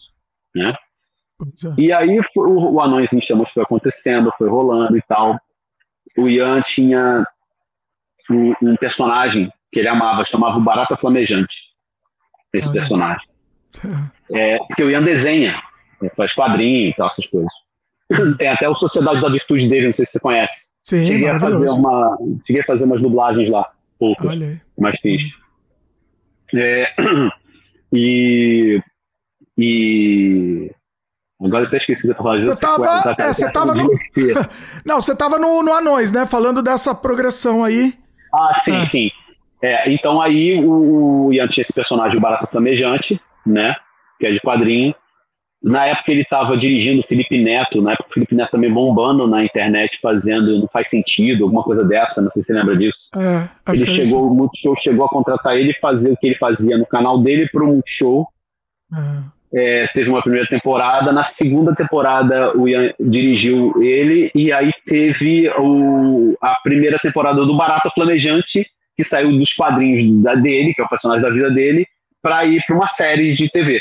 né? 0.53 0.73
É. 1.41 1.81
E 1.81 1.93
aí 1.93 2.19
o, 2.35 2.73
o 2.73 2.81
Anões 2.81 3.11
em 3.13 3.21
Chamas 3.21 3.49
foi 3.51 3.63
acontecendo, 3.63 4.33
foi 4.37 4.49
rolando 4.49 4.97
e 4.97 5.01
tal. 5.01 5.39
O 6.17 6.27
Ian 6.27 6.61
tinha 6.61 7.25
um, 8.29 8.53
um 8.61 8.75
personagem 8.75 9.51
que 9.71 9.79
ele 9.79 9.87
amava, 9.87 10.25
chamava 10.25 10.57
o 10.57 10.61
Barata 10.61 10.97
Flamejante. 10.97 11.69
Esse 12.53 12.71
personagem. 12.71 13.27
É, 14.31 14.59
porque 14.59 14.83
o 14.83 14.91
Ian 14.91 15.01
desenha, 15.01 15.59
faz 16.15 16.33
quadrinho 16.33 16.89
e 16.89 16.93
tal, 16.93 17.07
essas 17.07 17.25
coisas. 17.25 17.51
Tem 18.37 18.47
até 18.47 18.69
o 18.69 18.75
Sociedade 18.75 19.21
da 19.21 19.29
Virtude 19.29 19.67
dele, 19.67 19.87
não 19.87 19.93
sei 19.93 20.05
se 20.05 20.11
você 20.11 20.19
conhece. 20.19 20.67
Sim, 20.83 21.05
cheguei 21.05 21.29
a 21.29 21.39
fazer 21.39 21.69
uma 21.69 22.17
Cheguei 22.45 22.61
a 22.61 22.65
fazer 22.65 22.85
umas 22.85 23.01
dublagens 23.01 23.49
lá, 23.49 23.71
poucas, 23.97 24.37
mas 24.77 24.99
fiz. 24.99 25.31
É, 26.55 26.93
e, 27.91 28.81
e 29.57 30.71
Agora 31.41 31.63
eu 31.63 31.67
até 31.67 31.77
esqueci 31.77 32.07
da 32.07 32.13
palavra. 32.13 32.43
Você 32.43 32.55
tava, 32.55 33.15
é, 33.17 33.33
você 33.33 33.51
tava 33.51 33.73
no... 33.73 33.89
Não, 34.85 34.99
você 34.99 35.15
tava 35.15 35.37
no, 35.37 35.63
no 35.63 35.73
Anões, 35.73 36.11
né? 36.11 36.25
Falando 36.25 36.61
dessa 36.61 36.93
progressão 36.93 37.63
aí. 37.63 37.93
Ah, 38.33 38.59
sim, 38.63 38.75
é. 38.75 38.85
sim. 38.87 39.11
É, 39.61 39.91
então 39.91 40.21
aí 40.21 40.63
o, 40.63 41.27
o 41.27 41.33
Ian 41.33 41.47
tinha 41.47 41.61
esse 41.61 41.73
personagem, 41.73 42.17
o 42.17 42.21
Barata 42.21 42.47
Flamejante, 42.47 43.19
né? 43.45 43.75
Que 44.19 44.27
é 44.27 44.31
de 44.31 44.39
quadrinho. 44.41 44.93
Na 45.61 45.85
época 45.85 46.11
ele 46.11 46.21
estava 46.21 46.55
dirigindo 46.55 47.01
o 47.01 47.03
Felipe 47.03 47.41
Neto, 47.41 47.81
na 47.81 47.91
época 47.91 48.09
o 48.09 48.13
Felipe 48.13 48.33
Neto 48.33 48.51
também 48.51 48.71
bombando 48.71 49.27
na 49.27 49.43
internet, 49.43 49.99
fazendo 50.01 50.57
Não 50.57 50.69
Faz 50.69 50.89
Sentido, 50.89 51.43
alguma 51.43 51.63
coisa 51.63 51.83
dessa, 51.83 52.21
não 52.21 52.31
sei 52.31 52.41
se 52.41 52.47
você 52.47 52.53
lembra 52.53 52.77
disso. 52.77 53.09
É, 53.15 53.73
ele 53.73 53.83
é 53.83 53.95
chegou, 53.95 54.31
o 54.31 54.33
Multishow 54.33 54.73
chegou 54.77 55.05
a 55.05 55.09
contratar 55.09 55.57
ele 55.57 55.71
e 55.71 55.79
fazer 55.79 56.11
o 56.11 56.17
que 56.17 56.27
ele 56.27 56.35
fazia 56.35 56.77
no 56.77 56.85
canal 56.85 57.21
dele 57.21 57.49
para 57.49 57.63
o 57.63 57.67
Multishow. 57.67 58.27
É. 58.93 59.38
é, 59.53 59.87
teve 59.87 60.09
uma 60.09 60.21
primeira 60.21 60.47
temporada, 60.47 61.11
na 61.11 61.23
segunda 61.23 61.73
temporada 61.73 62.55
o 62.55 62.67
Ian 62.67 62.93
dirigiu 62.99 63.73
ele, 63.81 64.31
e 64.35 64.53
aí 64.53 64.71
teve 64.85 65.49
o, 65.57 66.37
a 66.41 66.55
primeira 66.63 66.99
temporada 66.99 67.45
do 67.45 67.57
Barata 67.57 67.89
Flamejante, 67.89 68.67
que 68.95 69.03
saiu 69.03 69.31
dos 69.31 69.53
quadrinhos 69.53 70.21
da, 70.21 70.35
dele, 70.35 70.73
que 70.73 70.81
é 70.81 70.85
o 70.85 70.89
personagem 70.89 71.23
da 71.23 71.31
vida 71.31 71.49
dele, 71.49 71.87
para 72.21 72.45
ir 72.45 72.61
para 72.65 72.75
uma 72.75 72.87
série 72.87 73.33
de 73.35 73.49
TV. 73.49 73.79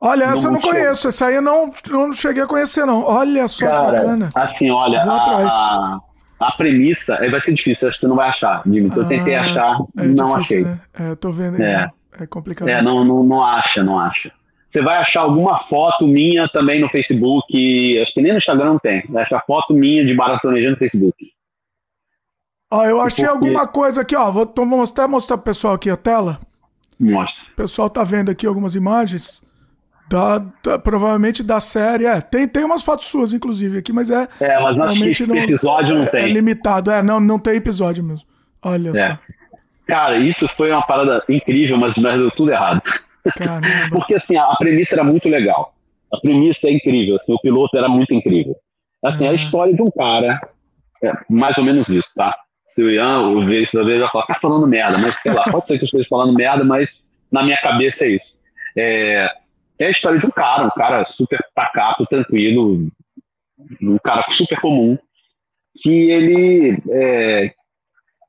Olha, 0.00 0.24
essa 0.24 0.48
eu 0.48 0.52
não 0.52 0.60
conheço, 0.60 1.08
essa 1.08 1.26
aí 1.26 1.36
eu 1.36 1.42
não, 1.42 1.72
não 1.88 2.12
cheguei 2.12 2.42
a 2.42 2.46
conhecer, 2.46 2.84
não. 2.84 3.02
Olha 3.04 3.48
só 3.48 3.66
Cara, 3.66 3.84
que 3.84 4.02
bacana. 4.02 4.30
Assim, 4.34 4.70
olha, 4.70 5.02
a, 5.02 5.98
a, 6.40 6.52
premissa 6.56 7.16
vai 7.30 7.40
ser 7.40 7.54
difícil, 7.54 7.88
acho 7.88 7.98
que 7.98 8.04
você 8.04 8.08
não 8.08 8.16
vai 8.16 8.28
achar, 8.28 8.62
Dimitri. 8.66 8.98
Eu 8.98 9.08
tentei 9.08 9.34
ah, 9.34 9.40
achar, 9.40 9.78
é 9.96 10.02
não 10.04 10.12
difícil, 10.12 10.34
achei. 10.36 10.64
Né? 10.64 10.80
É, 10.98 11.10
eu 11.10 11.16
tô 11.16 11.30
vendo 11.30 11.56
aí. 11.56 11.62
É, 11.62 11.90
é 12.18 12.26
complicado. 12.26 12.68
É, 12.68 12.82
não, 12.82 13.04
não, 13.04 13.22
não 13.22 13.44
acha, 13.44 13.82
não 13.82 13.98
acha. 13.98 14.32
Você 14.66 14.82
vai 14.82 14.96
achar 14.96 15.22
alguma 15.22 15.60
foto 15.64 16.06
minha 16.06 16.48
também 16.48 16.80
no 16.80 16.88
Facebook, 16.88 17.98
acho 18.00 18.12
que 18.12 18.20
nem 18.20 18.32
no 18.32 18.38
Instagram 18.38 18.66
não 18.66 18.78
tem. 18.78 19.04
Vai 19.08 19.22
achar 19.22 19.40
foto 19.46 19.72
minha 19.72 20.04
de 20.04 20.14
Baratonejando 20.14 20.72
no 20.72 20.78
Facebook. 20.78 21.32
Ó, 22.72 22.84
eu 22.84 23.00
achei 23.00 23.24
Porque... 23.24 23.46
alguma 23.46 23.68
coisa 23.68 24.00
aqui, 24.00 24.16
ó. 24.16 24.32
Vou, 24.32 24.42
então, 24.42 24.82
até 24.82 25.06
mostrar 25.06 25.36
pro 25.36 25.44
pessoal 25.44 25.74
aqui 25.74 25.88
a 25.88 25.96
tela. 25.96 26.40
Mostra. 26.98 27.44
O 27.52 27.56
pessoal 27.56 27.88
tá 27.88 28.02
vendo 28.02 28.30
aqui 28.30 28.46
algumas 28.46 28.74
imagens. 28.74 29.42
Da, 30.08 30.38
da, 30.38 30.78
provavelmente 30.78 31.42
da 31.42 31.60
série. 31.60 32.04
É, 32.04 32.20
tem, 32.20 32.48
tem 32.48 32.64
umas 32.64 32.82
fotos 32.82 33.06
suas, 33.06 33.32
inclusive, 33.32 33.78
aqui, 33.78 33.92
mas 33.92 34.10
é. 34.10 34.26
É, 34.40 34.60
mas 34.60 34.78
acho 34.80 35.12
que 35.12 35.26
não, 35.26 35.36
episódio 35.36 35.94
não 35.94 36.02
é, 36.02 36.06
tem. 36.06 36.24
É 36.24 36.28
limitado, 36.28 36.90
é, 36.90 37.00
não, 37.00 37.20
não 37.20 37.38
tem 37.38 37.54
episódio 37.54 38.02
mesmo. 38.02 38.26
Olha 38.60 38.90
é. 38.90 39.08
só. 39.10 39.18
Cara, 39.86 40.16
isso 40.18 40.48
foi 40.48 40.70
uma 40.70 40.82
parada 40.82 41.22
incrível, 41.28 41.76
mas, 41.76 41.94
deu 41.94 42.30
tudo 42.30 42.52
errado. 42.52 42.82
Porque 43.90 44.14
assim, 44.14 44.36
a, 44.36 44.44
a, 44.44 44.56
premissa 44.56 44.94
era 44.94 45.04
muito 45.04 45.28
legal. 45.28 45.74
A 46.12 46.18
premissa 46.18 46.68
é 46.68 46.72
incrível, 46.72 47.16
assim, 47.16 47.32
o 47.32 47.40
piloto 47.40 47.76
era 47.76 47.88
muito 47.88 48.14
incrível. 48.14 48.56
Assim, 49.02 49.26
é. 49.26 49.30
a 49.30 49.34
história 49.34 49.74
de 49.74 49.82
um 49.82 49.90
cara, 49.90 50.40
é 51.02 51.12
mais 51.28 51.58
ou 51.58 51.64
menos 51.64 51.88
isso, 51.88 52.14
tá? 52.14 52.34
se 52.66 52.82
o 52.82 52.90
Ian 52.90 53.46
ver 53.46 53.62
isso 53.62 53.76
da 53.76 53.84
vez, 53.84 54.00
vai 54.00 54.10
falar, 54.10 54.26
tá 54.26 54.34
falando 54.34 54.66
merda, 54.66 54.98
mas 54.98 55.16
sei 55.16 55.32
lá, 55.32 55.44
pode 55.50 55.66
ser 55.66 55.78
que 55.78 55.84
eu 55.84 55.86
esteja 55.86 56.06
falando 56.08 56.34
merda, 56.34 56.64
mas 56.64 57.00
na 57.30 57.42
minha 57.42 57.56
cabeça 57.58 58.04
é 58.04 58.10
isso. 58.10 58.36
É, 58.76 59.30
é 59.78 59.86
a 59.86 59.90
história 59.90 60.18
de 60.18 60.26
um 60.26 60.30
cara, 60.30 60.66
um 60.66 60.70
cara 60.70 61.04
super 61.04 61.38
pacato, 61.54 62.06
tranquilo, 62.06 62.88
um 63.80 63.98
cara 63.98 64.24
super 64.28 64.60
comum, 64.60 64.98
que 65.80 66.10
ele, 66.10 66.82
é, 66.90 67.54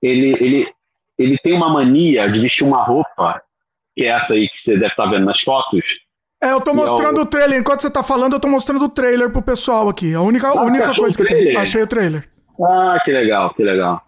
ele, 0.01 0.33
ele, 0.39 0.73
ele 1.17 1.37
tem 1.37 1.53
uma 1.53 1.69
mania 1.69 2.29
de 2.29 2.39
vestir 2.39 2.65
uma 2.65 2.83
roupa, 2.83 3.41
que 3.95 4.05
é 4.05 4.09
essa 4.09 4.33
aí 4.33 4.49
que 4.49 4.57
você 4.57 4.73
deve 4.73 4.87
estar 4.87 5.05
vendo 5.07 5.25
nas 5.25 5.41
fotos. 5.41 5.99
É, 6.43 6.51
eu 6.51 6.61
tô 6.61 6.73
mostrando 6.73 7.17
é 7.17 7.21
o... 7.21 7.23
o... 7.23 7.25
trailer. 7.25 7.59
Enquanto 7.59 7.81
você 7.81 7.89
tá 7.89 8.03
falando, 8.03 8.33
eu 8.33 8.39
tô 8.39 8.47
mostrando 8.47 8.85
o 8.85 8.89
trailer 8.89 9.31
pro 9.31 9.41
pessoal 9.41 9.89
aqui. 9.89 10.13
A 10.13 10.21
única, 10.21 10.49
ah, 10.49 10.63
única 10.63 10.93
coisa 10.93 11.17
que 11.17 11.25
tem. 11.25 11.55
Achei 11.57 11.81
o 11.81 11.87
trailer. 11.87 12.29
Ah, 12.61 12.99
que 13.03 13.11
legal, 13.11 13.53
que 13.53 13.63
legal. 13.63 14.01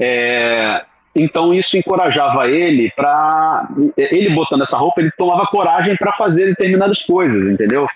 É, 0.00 0.84
então 1.14 1.52
isso 1.52 1.76
encorajava 1.76 2.48
ele 2.48 2.90
para 2.96 3.68
ele 3.96 4.34
botando 4.34 4.62
essa 4.62 4.76
roupa, 4.76 5.00
ele 5.00 5.10
tomava 5.16 5.46
coragem 5.46 5.96
para 5.96 6.12
fazer 6.14 6.46
determinadas 6.46 7.00
coisas, 7.00 7.52
entendeu? 7.52 7.86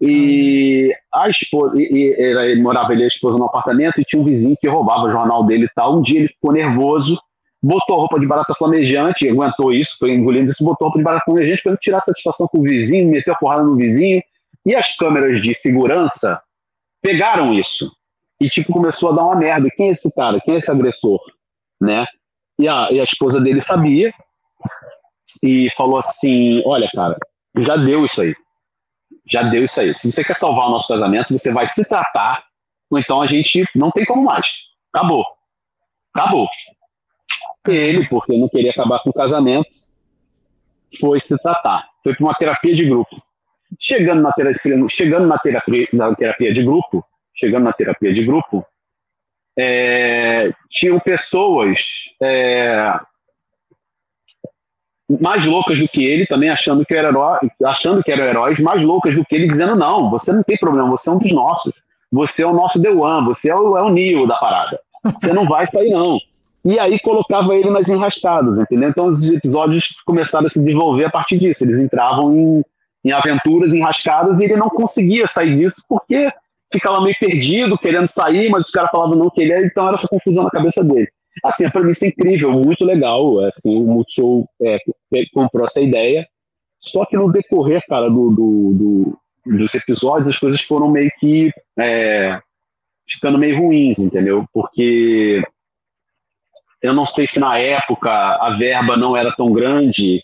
E 0.00 0.94
a 1.12 1.28
esposa, 1.28 1.74
e, 1.76 1.82
e, 1.82 2.22
ele 2.22 2.62
morava 2.62 2.92
ele 2.92 3.02
e 3.02 3.04
a 3.04 3.08
esposa 3.08 3.36
no 3.36 3.44
apartamento 3.44 4.00
e 4.00 4.04
tinha 4.04 4.20
um 4.20 4.24
vizinho 4.24 4.56
que 4.60 4.68
roubava 4.68 5.02
o 5.02 5.10
jornal 5.10 5.44
dele 5.44 5.64
e 5.64 5.74
tal. 5.74 5.98
Um 5.98 6.02
dia 6.02 6.20
ele 6.20 6.28
ficou 6.28 6.52
nervoso, 6.52 7.20
botou 7.62 7.96
a 7.96 7.98
roupa 7.98 8.18
de 8.20 8.26
barata 8.26 8.54
flamejante, 8.54 9.28
aguentou 9.28 9.72
isso, 9.72 9.96
foi 9.98 10.12
engolindo 10.12 10.50
isso, 10.50 10.64
botou 10.64 10.86
roupa 10.86 10.98
de 10.98 11.04
barata 11.04 11.24
flamejante 11.24 11.62
para 11.62 11.76
tirar 11.76 12.00
satisfação 12.02 12.46
com 12.48 12.58
o 12.58 12.62
vizinho, 12.62 13.10
meteu 13.10 13.34
a 13.34 13.36
porrada 13.36 13.62
no 13.62 13.76
vizinho. 13.76 14.22
E 14.64 14.74
as 14.74 14.96
câmeras 14.96 15.40
de 15.40 15.54
segurança 15.54 16.40
pegaram 17.02 17.52
isso 17.52 17.90
e 18.40 18.48
tipo 18.48 18.72
começou 18.72 19.10
a 19.10 19.16
dar 19.16 19.24
uma 19.24 19.36
merda. 19.36 19.68
Quem 19.70 19.88
é 19.88 19.92
esse 19.92 20.12
cara? 20.12 20.40
Quem 20.40 20.54
é 20.54 20.58
esse 20.58 20.70
agressor? 20.70 21.20
Né? 21.80 22.06
E 22.58 22.68
a, 22.68 22.88
e 22.90 23.00
a 23.00 23.04
esposa 23.04 23.40
dele 23.40 23.60
sabia 23.60 24.12
e 25.42 25.70
falou 25.70 25.98
assim: 25.98 26.62
Olha, 26.66 26.88
cara, 26.94 27.16
já 27.58 27.76
deu 27.76 28.04
isso 28.04 28.20
aí. 28.20 28.34
Já 29.30 29.42
deu 29.42 29.64
isso 29.64 29.80
aí. 29.80 29.94
Se 29.94 30.10
você 30.10 30.24
quer 30.24 30.36
salvar 30.36 30.68
o 30.68 30.70
nosso 30.70 30.88
casamento, 30.88 31.36
você 31.36 31.52
vai 31.52 31.68
se 31.68 31.84
tratar, 31.84 32.44
ou 32.90 32.98
então 32.98 33.20
a 33.20 33.26
gente 33.26 33.64
não 33.74 33.90
tem 33.90 34.04
como 34.04 34.24
mais. 34.24 34.48
Acabou. 34.92 35.24
Acabou. 36.14 36.48
Ele, 37.66 38.06
porque 38.08 38.36
não 38.36 38.48
queria 38.48 38.70
acabar 38.70 39.00
com 39.00 39.10
o 39.10 39.12
casamento, 39.12 39.68
foi 41.00 41.20
se 41.20 41.36
tratar. 41.38 41.88
Foi 42.02 42.14
para 42.14 42.24
uma 42.24 42.34
terapia 42.34 42.74
de 42.74 42.84
grupo. 42.86 43.20
Chegando 43.78 44.22
na 44.22 44.32
terapia, 44.32 44.76
chegando 44.88 45.26
na 45.26 45.38
terapia, 45.38 45.88
na 45.92 46.14
terapia 46.14 46.52
de 46.52 46.62
grupo, 46.62 47.04
chegando 47.34 47.64
na 47.64 47.72
terapia 47.72 48.12
de 48.12 48.24
grupo, 48.24 48.64
é, 49.58 50.50
tinham 50.70 50.98
pessoas 51.00 51.78
é, 52.22 52.98
mais 55.20 55.44
loucas 55.44 55.78
do 55.78 55.88
que 55.88 56.04
ele, 56.04 56.26
também 56.26 56.50
achando 56.50 56.84
que, 56.84 56.94
era 56.94 57.08
herói, 57.08 57.38
achando 57.64 58.02
que 58.02 58.12
eram 58.12 58.24
heróis, 58.24 58.58
mais 58.60 58.82
loucas 58.84 59.14
do 59.14 59.24
que 59.24 59.34
ele, 59.34 59.48
dizendo: 59.48 59.74
não, 59.74 60.10
você 60.10 60.32
não 60.32 60.42
tem 60.42 60.58
problema, 60.58 60.88
você 60.90 61.08
é 61.08 61.12
um 61.12 61.18
dos 61.18 61.32
nossos, 61.32 61.72
você 62.12 62.42
é 62.42 62.46
o 62.46 62.52
nosso 62.52 62.80
The 62.80 62.90
One, 62.90 63.26
você 63.26 63.50
é 63.50 63.54
o, 63.54 63.76
é 63.76 63.82
o 63.82 63.90
Neo 63.90 64.26
da 64.26 64.36
parada, 64.36 64.78
você 65.02 65.32
não 65.32 65.46
vai 65.46 65.66
sair, 65.66 65.90
não. 65.90 66.18
E 66.64 66.78
aí 66.78 66.98
colocava 67.00 67.54
ele 67.56 67.70
nas 67.70 67.88
enrascadas, 67.88 68.58
entendeu? 68.58 68.90
Então 68.90 69.06
os 69.06 69.30
episódios 69.30 69.88
começaram 70.04 70.46
a 70.46 70.50
se 70.50 70.58
desenvolver 70.58 71.04
a 71.04 71.10
partir 71.10 71.38
disso. 71.38 71.64
Eles 71.64 71.78
entravam 71.78 72.36
em, 72.36 72.64
em 73.04 73.12
aventuras 73.12 73.72
enrascadas 73.72 74.40
e 74.40 74.44
ele 74.44 74.56
não 74.56 74.68
conseguia 74.68 75.26
sair 75.26 75.56
disso 75.56 75.82
porque 75.88 76.30
ficava 76.72 77.00
meio 77.00 77.16
perdido, 77.18 77.78
querendo 77.78 78.06
sair, 78.06 78.50
mas 78.50 78.66
os 78.66 78.70
caras 78.70 78.90
falavam 78.90 79.16
não 79.16 79.30
queria, 79.30 79.64
então 79.64 79.86
era 79.86 79.94
essa 79.94 80.08
confusão 80.08 80.44
na 80.44 80.50
cabeça 80.50 80.84
dele. 80.84 81.08
Assim, 81.44 81.64
a 81.64 81.70
premissa 81.70 82.04
é 82.04 82.08
incrível, 82.08 82.50
muito 82.52 82.84
legal. 82.84 83.38
Assim, 83.46 83.76
o 83.76 83.86
Multishow 83.86 84.46
é, 84.60 84.78
comprou 85.32 85.66
essa 85.66 85.80
ideia. 85.80 86.26
Só 86.80 87.04
que 87.06 87.16
no 87.16 87.30
decorrer, 87.30 87.82
cara, 87.88 88.08
do, 88.08 88.30
do, 88.30 88.72
do 88.74 89.18
dos 89.56 89.74
episódios, 89.74 90.28
as 90.28 90.38
coisas 90.38 90.60
foram 90.60 90.90
meio 90.90 91.10
que 91.18 91.50
é, 91.78 92.38
ficando 93.08 93.38
meio 93.38 93.58
ruins, 93.58 93.98
entendeu? 93.98 94.44
Porque 94.52 95.42
eu 96.82 96.92
não 96.92 97.06
sei 97.06 97.26
se 97.26 97.40
na 97.40 97.58
época 97.58 98.10
a 98.10 98.50
verba 98.50 98.96
não 98.96 99.16
era 99.16 99.32
tão 99.34 99.52
grande. 99.52 100.22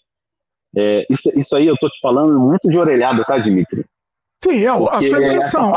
É, 0.77 1.07
isso, 1.09 1.31
isso 1.37 1.55
aí 1.57 1.67
eu 1.67 1.77
tô 1.77 1.89
te 1.89 2.01
falando 2.01 2.39
muito 2.39 2.69
de 2.69 2.79
orelhada, 2.79 3.25
tá, 3.25 3.39
Dimitri? 3.39 3.85
Sim, 4.43 4.65
é 4.65 4.69
a 4.69 5.01
sua 5.01 5.23
impressão. 5.23 5.73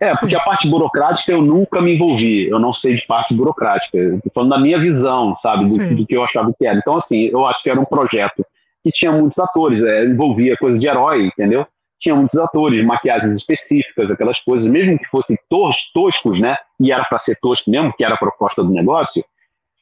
É, 0.00 0.08
é 0.08 0.16
porque 0.16 0.34
a 0.34 0.40
parte 0.40 0.68
burocrática 0.68 1.32
eu 1.32 1.42
nunca 1.42 1.80
me 1.80 1.94
envolvi. 1.94 2.48
Eu 2.48 2.58
não 2.58 2.72
sei 2.72 2.96
de 2.96 3.06
parte 3.06 3.34
burocrática. 3.34 3.96
Estou 3.98 4.32
falando 4.34 4.50
da 4.50 4.58
minha 4.58 4.78
visão, 4.78 5.36
sabe, 5.38 5.68
do, 5.68 5.96
do, 5.96 6.06
que 6.06 6.16
eu 6.16 6.24
achava 6.24 6.52
que 6.52 6.66
era. 6.66 6.78
Então, 6.78 6.96
assim, 6.96 7.28
eu 7.28 7.46
acho 7.46 7.62
que 7.62 7.70
era 7.70 7.80
um 7.80 7.84
projeto 7.84 8.44
que 8.82 8.90
tinha 8.90 9.12
muitos 9.12 9.38
atores, 9.38 9.82
é, 9.82 10.04
envolvia 10.04 10.56
coisas 10.56 10.80
de 10.80 10.88
herói, 10.88 11.26
entendeu? 11.26 11.64
Tinha 12.00 12.16
muitos 12.16 12.36
atores, 12.36 12.84
maquiagens 12.84 13.32
específicas, 13.32 14.10
aquelas 14.10 14.40
coisas, 14.40 14.68
mesmo 14.68 14.98
que 14.98 15.06
fossem 15.06 15.38
tos, 15.48 15.92
toscos, 15.94 16.40
né? 16.40 16.56
E 16.80 16.90
era 16.90 17.04
para 17.04 17.20
ser 17.20 17.38
tosco 17.40 17.70
mesmo, 17.70 17.92
que 17.92 18.04
era 18.04 18.14
a 18.14 18.18
proposta 18.18 18.64
do 18.64 18.72
negócio, 18.72 19.24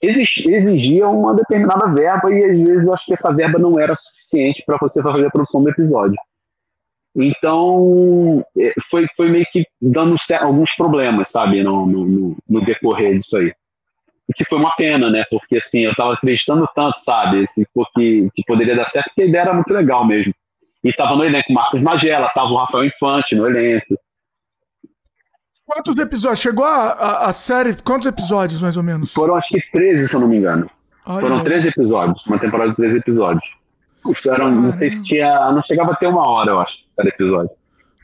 exigia 0.02 1.08
uma 1.08 1.34
determinada 1.34 1.86
verba 1.92 2.32
e 2.32 2.44
às 2.44 2.58
vezes 2.58 2.88
acho 2.88 3.06
que 3.06 3.14
essa 3.14 3.32
verba 3.32 3.58
não 3.58 3.78
era 3.78 3.94
suficiente 3.96 4.62
para 4.66 4.78
você 4.80 5.02
fazer 5.02 5.26
a 5.26 5.30
produção 5.30 5.62
do 5.62 5.70
episódio. 5.70 6.16
Então, 7.14 8.44
é, 8.56 8.72
foi, 8.88 9.06
foi 9.16 9.28
meio 9.28 9.46
que 9.52 9.66
dando 9.80 10.14
alguns 10.40 10.72
problemas, 10.74 11.30
sabe, 11.30 11.62
no, 11.62 11.84
no, 11.86 12.36
no 12.48 12.64
decorrer 12.64 13.18
disso 13.18 13.36
aí. 13.36 13.52
O 14.28 14.32
que 14.32 14.44
foi 14.44 14.58
uma 14.58 14.74
pena, 14.76 15.10
né? 15.10 15.24
Porque, 15.28 15.56
assim, 15.56 15.80
eu 15.80 15.94
tava 15.96 16.14
acreditando 16.14 16.68
tanto, 16.74 17.00
sabe, 17.00 17.48
que, 17.52 18.30
que 18.32 18.44
poderia 18.46 18.76
dar 18.76 18.86
certo, 18.86 19.06
porque 19.06 19.22
a 19.22 19.26
ideia 19.26 19.42
era 19.42 19.52
muito 19.52 19.74
legal 19.74 20.06
mesmo. 20.06 20.32
E 20.84 20.92
tava 20.92 21.16
no 21.16 21.24
elenco 21.24 21.52
Marcos 21.52 21.82
Magela, 21.82 22.30
tava 22.32 22.50
o 22.50 22.56
Rafael 22.56 22.84
Infante 22.84 23.34
no 23.34 23.46
elenco. 23.46 23.98
Quantos 25.72 25.96
episódios? 25.96 26.40
Chegou 26.40 26.64
a, 26.64 26.88
a, 26.88 27.28
a, 27.28 27.32
série, 27.32 27.76
quantos 27.76 28.04
episódios, 28.04 28.60
mais 28.60 28.76
ou 28.76 28.82
menos? 28.82 29.12
Foram, 29.12 29.36
acho 29.36 29.50
que 29.50 29.62
13, 29.70 30.08
se 30.08 30.16
eu 30.16 30.20
não 30.20 30.26
me 30.26 30.36
engano. 30.36 30.68
Olha 31.06 31.20
Foram 31.20 31.44
13 31.44 31.68
episódios, 31.68 32.26
uma 32.26 32.40
temporada 32.40 32.70
de 32.70 32.76
13 32.76 32.98
episódios. 32.98 33.44
Eram, 34.26 34.50
não 34.50 34.72
sei 34.72 34.90
se 34.90 35.02
tinha. 35.04 35.52
Não 35.52 35.62
chegava 35.62 35.92
a 35.92 35.94
ter 35.94 36.08
uma 36.08 36.28
hora, 36.28 36.50
eu 36.50 36.60
acho, 36.60 36.78
cada 36.96 37.08
episódio. 37.08 37.50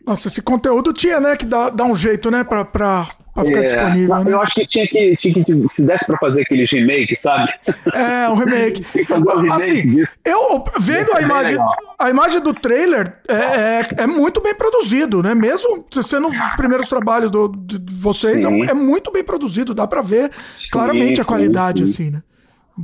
Nossa, 0.06 0.28
esse 0.28 0.40
conteúdo 0.40 0.92
tinha, 0.92 1.18
né, 1.18 1.36
que 1.36 1.44
dá, 1.44 1.68
dá 1.68 1.84
um 1.84 1.96
jeito, 1.96 2.30
né, 2.30 2.44
pra, 2.44 2.64
pra, 2.64 3.08
pra 3.36 3.44
ficar 3.44 3.60
é, 3.60 3.64
disponível. 3.64 4.24
Né? 4.24 4.32
Eu 4.32 4.40
acho 4.40 4.54
que 4.54 4.66
tinha 4.66 4.88
que, 4.88 5.16
tinha 5.16 5.44
que, 5.44 5.68
se 5.68 5.86
desse 5.86 6.06
pra 6.06 6.16
fazer 6.18 6.42
aquele 6.42 6.64
remake, 6.64 7.14
sabe? 7.14 7.52
É, 7.92 8.28
um 8.30 8.34
remake. 8.34 8.84
um 9.12 9.42
remake 9.42 9.52
assim, 9.52 9.90
disso. 9.90 10.18
Eu 10.24 10.64
vendo 10.80 11.14
a 11.14 11.20
imagem, 11.20 11.58
a 11.98 12.10
imagem 12.10 12.40
do 12.40 12.54
trailer 12.54 13.18
é, 13.28 13.34
é, 13.34 13.88
é, 13.98 14.06
muito 14.06 14.40
bem 14.40 14.54
produzido, 14.54 15.22
né? 15.22 15.34
Mesmo 15.34 15.84
sendo 16.02 16.28
os 16.28 16.36
primeiros 16.56 16.88
trabalhos 16.88 17.30
do, 17.30 17.48
de 17.48 17.78
vocês, 17.92 18.42
é, 18.42 18.48
é, 18.48 18.74
muito 18.74 19.12
bem 19.12 19.22
produzido, 19.22 19.74
dá 19.74 19.86
pra 19.86 20.00
ver 20.00 20.30
claramente 20.72 21.16
sim, 21.16 21.22
a 21.22 21.24
qualidade, 21.24 21.86
sim. 21.86 21.92
assim, 21.92 22.10
né? 22.10 22.22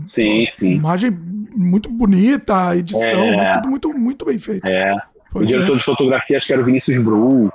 Sim, 0.04 0.46
sim. 0.58 0.72
Imagem 0.72 1.10
muito 1.56 1.90
bonita, 1.90 2.68
a 2.68 2.76
edição, 2.76 3.24
é. 3.40 3.54
tudo 3.54 3.68
muito, 3.68 3.92
muito 3.92 4.24
bem 4.24 4.38
feito. 4.38 4.66
É. 4.66 4.96
Pois 5.30 5.44
o 5.44 5.46
diretor 5.46 5.74
é. 5.74 5.78
de 5.78 5.84
fotografia 5.84 6.36
acho 6.36 6.46
que 6.46 6.52
era 6.52 6.60
o 6.60 6.64
Vinícius 6.64 6.98
Brum. 6.98 7.50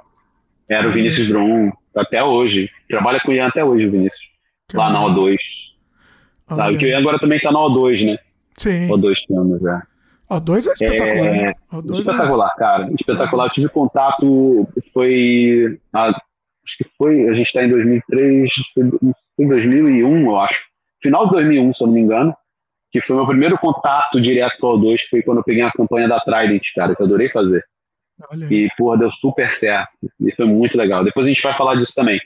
Era 0.68 0.88
o 0.88 0.92
Vinícius 0.92 1.30
Brum, 1.30 1.72
até 1.98 2.24
hoje. 2.24 2.70
Trabalha 2.90 3.20
com 3.20 3.32
o 3.32 3.34
Ian 3.34 3.48
até 3.48 3.64
hoje, 3.64 3.88
o 3.88 3.92
Vinícius. 3.92 4.28
Lá 4.74 4.90
na 4.90 5.02
O2. 5.02 5.38
Tá, 6.48 6.68
o 6.68 6.72
Ian 6.72 6.98
agora 6.98 7.20
também 7.20 7.40
tá 7.40 7.52
na 7.52 7.60
O2, 7.60 8.06
né? 8.06 8.18
Sim. 8.56 8.90
O2 8.90 9.24
temos, 9.28 9.66
é. 9.66 9.82
O2 10.30 10.68
é 10.68 10.74
espetacular. 10.74 11.28
É, 11.28 11.42
né? 11.42 11.54
O2 11.72 12.00
espetacular, 12.00 12.54
é... 12.56 12.60
cara. 12.60 12.90
Espetacular. 12.94 13.46
Eu 13.46 13.52
tive 13.52 13.70
contato, 13.70 14.68
foi. 14.94 15.80
acho 15.94 16.78
que 16.78 16.86
foi. 16.98 17.28
A 17.28 17.34
gente 17.34 17.48
está 17.48 17.64
em 17.64 17.70
2003, 17.70 18.52
foi 18.74 18.84
em 19.40 19.48
2001, 19.48 20.26
eu 20.26 20.40
acho. 20.40 20.66
Final 21.02 21.26
de 21.26 21.32
2001, 21.34 21.74
se 21.74 21.84
eu 21.84 21.88
não 21.88 21.94
me 21.94 22.02
engano 22.02 22.36
que 22.92 23.02
foi 23.02 23.16
meu 23.16 23.28
primeiro 23.28 23.58
contato 23.58 24.20
direto 24.20 24.58
com 24.60 24.68
o 24.68 24.78
2 24.78 25.02
foi 25.04 25.22
quando 25.22 25.40
eu 25.40 25.44
peguei 25.44 25.62
a 25.62 25.72
campanha 25.72 26.08
da 26.08 26.20
Trident, 26.20 26.64
cara, 26.76 26.96
que 26.96 27.02
eu 27.02 27.06
adorei 27.06 27.30
fazer. 27.30 27.64
E, 28.50 28.68
porra, 28.78 28.98
deu 28.98 29.12
super 29.12 29.50
certo. 29.50 30.12
E 30.20 30.32
foi 30.34 30.46
muito 30.46 30.78
legal. 30.78 31.04
Depois 31.04 31.26
a 31.26 31.30
gente 31.30 31.42
vai 31.42 31.54
falar 31.56 31.76
disso 31.76 31.94
também. 31.96 32.20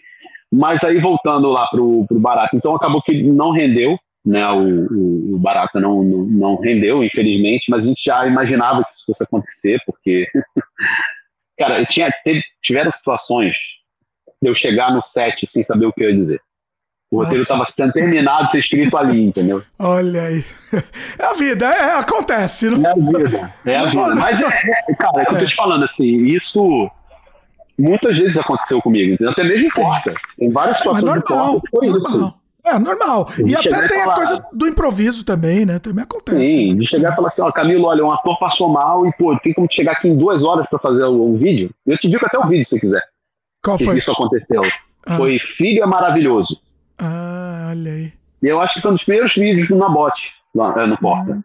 Mas 0.51 0.83
aí, 0.83 0.97
voltando 0.97 1.49
lá 1.49 1.67
pro, 1.67 2.05
pro 2.07 2.19
Barata, 2.19 2.55
então 2.55 2.75
acabou 2.75 3.01
que 3.01 3.23
não 3.23 3.51
rendeu, 3.51 3.97
né? 4.25 4.45
O, 4.49 4.85
o, 4.93 5.35
o 5.35 5.39
Barata 5.39 5.79
não, 5.79 6.03
não, 6.03 6.25
não, 6.25 6.55
rendeu, 6.57 7.03
infelizmente, 7.03 7.69
mas 7.69 7.85
a 7.85 7.87
gente 7.87 8.03
já 8.03 8.25
imaginava 8.27 8.83
que 8.83 8.91
isso 8.91 9.05
fosse 9.05 9.23
acontecer, 9.23 9.79
porque, 9.85 10.27
cara, 11.57 11.85
tinha, 11.85 12.11
teve, 12.23 12.43
tiveram 12.61 12.91
situações 12.91 13.55
de 14.41 14.49
eu 14.49 14.55
chegar 14.55 14.93
no 14.93 15.01
set 15.05 15.47
sem 15.47 15.63
saber 15.63 15.85
o 15.85 15.93
que 15.93 16.03
eu 16.03 16.09
ia 16.09 16.17
dizer. 16.17 16.41
O 17.11 17.17
roteiro 17.17 17.41
estava 17.41 17.65
sendo 17.65 17.91
terminado, 17.91 18.49
ser 18.51 18.59
escrito 18.59 18.97
ali, 18.97 19.21
entendeu? 19.25 19.61
Olha 19.77 20.21
aí. 20.21 20.45
É 21.19 21.25
a 21.25 21.33
vida, 21.33 21.65
é, 21.65 21.99
acontece. 21.99 22.69
Não... 22.69 22.87
É 22.87 22.91
a 22.91 22.95
vida, 22.95 23.53
é 23.65 23.75
a 23.75 23.85
vida. 23.85 24.15
Mas, 24.15 24.39
é, 24.39 24.45
é, 24.89 24.95
cara, 24.95 25.21
é 25.21 25.25
que 25.25 25.35
eu 25.35 25.39
tô 25.39 25.45
te 25.45 25.55
falando 25.55 25.83
assim, 25.83 26.23
isso 26.23 26.89
muitas 27.77 28.17
vezes 28.17 28.37
aconteceu 28.37 28.81
comigo, 28.81 29.13
entendeu? 29.13 29.31
Até 29.31 29.43
mesmo 29.43 29.67
Sim. 29.69 29.81
porta. 29.81 30.13
Tem 30.37 30.49
várias 30.49 30.77
situações 30.77 31.03
é, 31.03 31.19
de 31.19 31.25
porta 31.25 31.67
foi 31.69 31.87
normal. 31.87 32.17
isso. 32.17 32.41
É, 32.63 32.79
normal. 32.79 33.29
E 33.45 33.55
até 33.55 33.87
tem 33.87 33.99
falar... 33.99 34.13
a 34.13 34.15
coisa 34.15 34.45
do 34.53 34.67
improviso 34.67 35.25
também, 35.25 35.65
né? 35.65 35.79
Também 35.79 36.03
acontece. 36.03 36.45
Sim, 36.45 36.77
de 36.77 36.87
chegar 36.87 37.11
e 37.11 37.15
falar 37.15 37.27
assim, 37.27 37.41
ó, 37.41 37.51
Camilo, 37.51 37.87
olha, 37.87 38.05
um 38.05 38.11
ator 38.11 38.39
passou 38.39 38.69
mal 38.69 39.05
e, 39.05 39.11
pô, 39.13 39.37
tem 39.39 39.53
como 39.53 39.67
chegar 39.69 39.93
aqui 39.93 40.07
em 40.07 40.15
duas 40.15 40.43
horas 40.43 40.65
pra 40.69 40.79
fazer 40.79 41.03
um 41.05 41.35
vídeo? 41.35 41.71
Eu 41.85 41.97
te 41.97 42.07
digo 42.07 42.25
até 42.25 42.39
o 42.39 42.47
vídeo, 42.47 42.63
se 42.63 42.69
você 42.69 42.79
quiser. 42.79 43.03
Qual 43.63 43.77
foi? 43.77 43.95
Que 43.95 43.99
isso 43.99 44.11
aconteceu. 44.11 44.61
Ah. 45.05 45.17
Foi 45.17 45.39
Filho 45.39 45.83
é 45.83 45.87
Maravilhoso. 45.87 46.55
Ah, 47.01 47.69
olha 47.71 47.91
aí. 47.91 48.13
E 48.43 48.47
eu 48.47 48.61
acho 48.61 48.75
que 48.75 48.81
foi 48.81 48.91
um 48.91 48.93
dos 48.93 49.03
primeiros 49.03 49.33
vídeos 49.33 49.67
do 49.67 49.75
Nabote, 49.75 50.35
lá, 50.53 50.83
é, 50.83 50.85
no 50.85 50.97
Porta. 50.97 51.31
Uhum. 51.31 51.43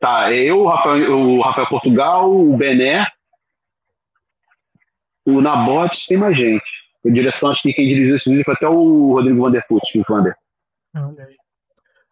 Tá, 0.00 0.32
eu, 0.32 0.62
o 0.62 0.68
Rafael, 0.68 1.12
o 1.12 1.40
Rafael 1.40 1.68
Portugal, 1.68 2.28
o 2.28 2.56
Bené, 2.56 3.06
o 5.24 5.40
Nabote, 5.40 6.08
tem 6.08 6.16
mais 6.16 6.36
gente. 6.36 6.64
A 7.06 7.10
direção, 7.10 7.50
acho 7.50 7.62
que 7.62 7.72
quem 7.72 7.86
dirigiu 7.86 8.16
esse 8.16 8.28
vídeo 8.28 8.44
foi 8.44 8.54
até 8.54 8.68
o 8.68 9.12
Rodrigo 9.14 9.42
Vanderput, 9.42 9.98
o 9.98 10.04
Vander. 10.08 10.36
Olha 10.96 11.24
aí. 11.24 11.36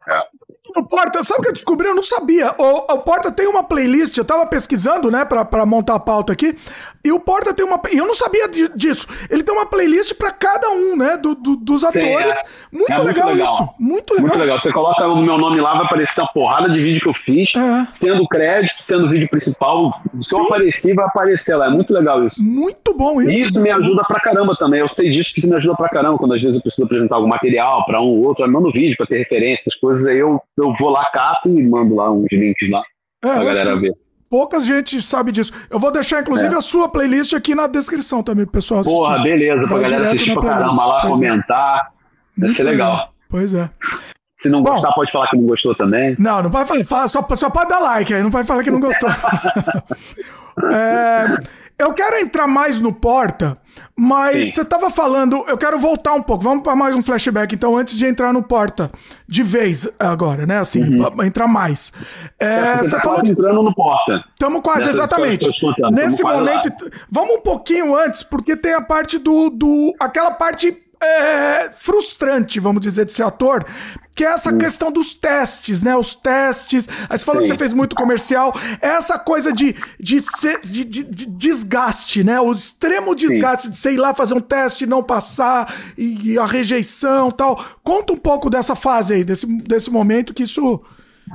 É 0.09 0.29
no 0.75 0.87
Porta, 0.87 1.23
sabe 1.23 1.41
o 1.41 1.43
que 1.43 1.49
eu 1.49 1.53
descobri? 1.53 1.89
Eu 1.89 1.95
não 1.95 2.03
sabia. 2.03 2.55
O, 2.59 2.95
o 2.95 2.99
Porta 2.99 3.31
tem 3.31 3.47
uma 3.47 3.63
playlist, 3.63 4.17
eu 4.17 4.25
tava 4.25 4.47
pesquisando, 4.47 5.11
né, 5.11 5.25
pra, 5.25 5.45
pra 5.45 5.67
montar 5.67 5.95
a 5.95 6.01
pauta 6.01 6.33
aqui, 6.33 6.57
e 7.05 7.13
o 7.13 7.21
Porta 7.21 7.55
tem 7.55 7.65
uma. 7.65 7.81
E 7.93 7.97
eu 7.97 8.07
não 8.07 8.15
sabia 8.15 8.49
disso. 8.75 9.07
Ele 9.31 9.43
tem 9.43 9.55
uma 9.55 9.67
playlist 9.67 10.15
pra 10.15 10.31
cada 10.31 10.69
um, 10.71 10.97
né, 10.97 11.17
do, 11.17 11.35
do 11.35 11.57
dos 11.57 11.85
atores. 11.85 12.35
Sim, 12.35 12.41
é. 12.41 12.61
Muito, 12.73 12.93
é 12.93 12.99
legal 12.99 13.27
muito, 13.29 13.39
legal 13.39 13.55
isso. 13.55 13.69
Muito 13.79 14.15
legal. 14.15 14.29
Muito 14.29 14.39
legal. 14.39 14.61
Você 14.61 14.73
coloca 14.73 15.07
o 15.07 15.23
meu 15.23 15.39
nome 15.39 15.61
lá, 15.61 15.75
vai 15.75 15.87
aparecer 15.87 16.21
uma 16.21 16.33
porrada 16.33 16.69
de 16.69 16.81
vídeo 16.81 17.01
que 17.01 17.09
eu 17.09 17.15
fiz, 17.15 17.55
é. 17.55 17.87
sendo 17.91 18.27
crédito, 18.29 18.83
sendo 18.83 19.09
vídeo 19.09 19.29
principal. 19.31 20.01
Se 20.23 20.35
eu 20.35 20.43
aparecer, 20.43 20.95
vai 20.95 21.07
aparecer 21.07 21.57
lá. 21.57 21.67
É 21.67 21.71
muito 21.71 21.93
legal 21.93 22.25
isso. 22.27 22.43
Muito 22.43 22.95
bom 22.95 23.21
isso. 23.21 23.31
E 23.31 23.43
isso 23.43 23.61
me 23.61 23.71
ajuda 23.71 24.05
pra 24.07 24.21
caramba 24.21 24.55
também. 24.57 24.81
Eu 24.81 24.89
sei 24.89 25.11
disso 25.11 25.33
que 25.33 25.41
isso 25.41 25.49
me 25.49 25.57
ajuda 25.57 25.77
pra 25.77 25.89
caramba. 25.89 26.19
Quando 26.19 26.35
às 26.35 26.43
vezes 26.43 26.57
eu 26.57 26.63
preciso 26.63 26.85
apresentar 26.85 27.17
algum 27.17 27.29
material 27.29 27.85
pra 27.87 28.01
um 28.01 28.07
ou 28.07 28.25
outro, 28.25 28.45
eu 28.45 28.51
mando 28.51 28.71
vídeo 28.71 28.97
pra 28.97 29.07
ter 29.07 29.19
referência, 29.19 29.63
essas 29.63 29.77
coisas, 29.77 30.07
aí 30.07 30.19
eu 30.19 30.41
eu 30.63 30.75
vou 30.79 30.91
lá, 30.91 31.05
cato 31.13 31.49
e 31.49 31.63
mando 31.63 31.95
lá 31.95 32.11
uns 32.11 32.31
links 32.33 32.71
lá 32.71 32.83
é, 33.23 33.35
pra 33.35 33.45
galera 33.45 33.77
ver. 33.77 33.93
Poucas 34.29 34.65
gente 34.65 35.03
sabe 35.03 35.33
disso. 35.33 35.53
Eu 35.69 35.81
vou 35.81 35.91
deixar, 35.91 36.21
inclusive, 36.21 36.55
é. 36.55 36.57
a 36.57 36.61
sua 36.61 36.89
playlist 36.89 37.33
aqui 37.33 37.55
na 37.55 37.67
descrição 37.67 38.23
também, 38.23 38.45
pro 38.45 38.53
pessoal 38.53 38.81
assistir. 38.81 38.97
Porra, 38.97 39.19
beleza, 39.23 39.63
pra 39.67 39.79
galera 39.79 40.07
assistir 40.09 40.35
pra 40.35 40.43
caramba 40.43 40.87
lá, 40.87 41.01
pois 41.01 41.21
é. 41.21 41.29
comentar. 41.29 41.93
É. 42.39 42.41
Vai 42.41 42.51
ser 42.51 42.63
legal. 42.63 43.13
Pois 43.29 43.55
é. 43.55 43.69
Se 44.39 44.49
não 44.49 44.63
Bom, 44.63 44.75
gostar, 44.75 44.93
pode 44.93 45.13
falar 45.13 45.29
que 45.29 45.37
não 45.37 45.47
gostou 45.47 45.75
também. 45.75 46.17
Não, 46.19 46.43
não 46.45 46.49
vai 46.49 46.65
falar, 46.65 47.09
só, 47.09 47.23
só 47.35 47.51
pode 47.51 47.69
dar 47.69 47.79
like 47.81 48.15
aí, 48.15 48.23
não 48.23 48.31
vai 48.31 48.45
falar 48.45 48.63
que 48.63 48.71
não 48.71 48.81
gostou. 48.81 49.11
é, 50.73 51.39
eu 51.81 51.95
quero 51.95 52.17
entrar 52.19 52.47
mais 52.47 52.79
no 52.79 52.93
Porta, 52.93 53.57
mas 53.97 54.47
Sim. 54.47 54.53
você 54.53 54.63
estava 54.63 54.91
falando, 54.91 55.45
eu 55.49 55.57
quero 55.57 55.79
voltar 55.79 56.13
um 56.13 56.23
pouco. 56.23 56.45
Vamos 56.45 56.63
para 56.63 56.77
mais 56.77 56.95
um 56.95 57.01
flashback, 57.01 57.55
então, 57.55 57.77
antes 57.77 57.97
de 57.97 58.07
entrar 58.07 58.33
no 58.33 58.43
Porta, 58.43 58.91
de 59.27 59.43
vez 59.43 59.89
agora, 59.99 60.47
né? 60.47 60.59
Assim, 60.59 60.83
uhum. 60.83 61.25
entrar 61.25 61.47
mais. 61.47 61.91
É, 62.39 62.47
é 62.47 62.77
você 62.79 62.97
tá 62.97 63.01
falou 63.01 63.23
de... 63.23 63.33
entrando 63.33 63.63
no 63.63 63.75
Porta. 63.75 64.23
Estamos 64.31 64.61
quase, 64.61 64.87
Nessa 64.87 64.91
exatamente. 64.91 65.47
Nesse 65.91 66.23
momento, 66.23 66.71
vamos 67.11 67.37
um 67.37 67.41
pouquinho 67.41 67.97
antes, 67.97 68.23
porque 68.23 68.57
tem 68.57 68.75
a 68.75 68.83
parte 68.83 69.19
do, 69.19 69.49
do. 69.49 69.95
aquela 69.99 70.33
parte 70.33 70.77
é, 71.03 71.71
frustrante, 71.71 72.61
vamos 72.61 72.83
dizer, 72.83 73.07
de 73.07 73.13
ser 73.13 73.23
ator, 73.23 73.65
que 74.15 74.25
é 74.25 74.29
essa 74.29 74.55
questão 74.55 74.93
dos 74.93 75.15
testes, 75.15 75.83
né? 75.83 75.97
Os 75.97 76.15
testes. 76.15 76.87
Aí 77.09 77.17
você 77.17 77.25
falou 77.25 77.41
Sim. 77.41 77.45
que 77.45 77.53
você 77.53 77.59
fez 77.59 77.73
muito 77.73 77.97
comercial. 77.97 78.53
Essa 78.83 79.19
coisa 79.19 79.51
de, 79.51 79.75
de, 79.99 80.21
ser, 80.21 80.61
de, 80.61 80.85
de, 80.85 81.05
de 81.05 81.27
desgaste, 81.27 82.23
né? 82.23 82.39
O 82.39 82.53
extremo 82.53 83.15
desgaste 83.15 83.65
Sim. 83.65 83.71
de 83.71 83.79
sei 83.79 83.97
lá 83.97 84.13
fazer 84.13 84.35
um 84.35 84.41
teste, 84.41 84.85
não 84.85 85.03
passar 85.03 85.73
e, 85.97 86.33
e 86.33 86.39
a 86.39 86.45
rejeição 86.45 87.31
tal. 87.31 87.59
Conta 87.83 88.13
um 88.13 88.19
pouco 88.19 88.51
dessa 88.51 88.75
fase 88.75 89.15
aí, 89.15 89.25
desse, 89.25 89.47
desse 89.63 89.91
momento 89.91 90.35
que 90.35 90.43
isso. 90.43 90.83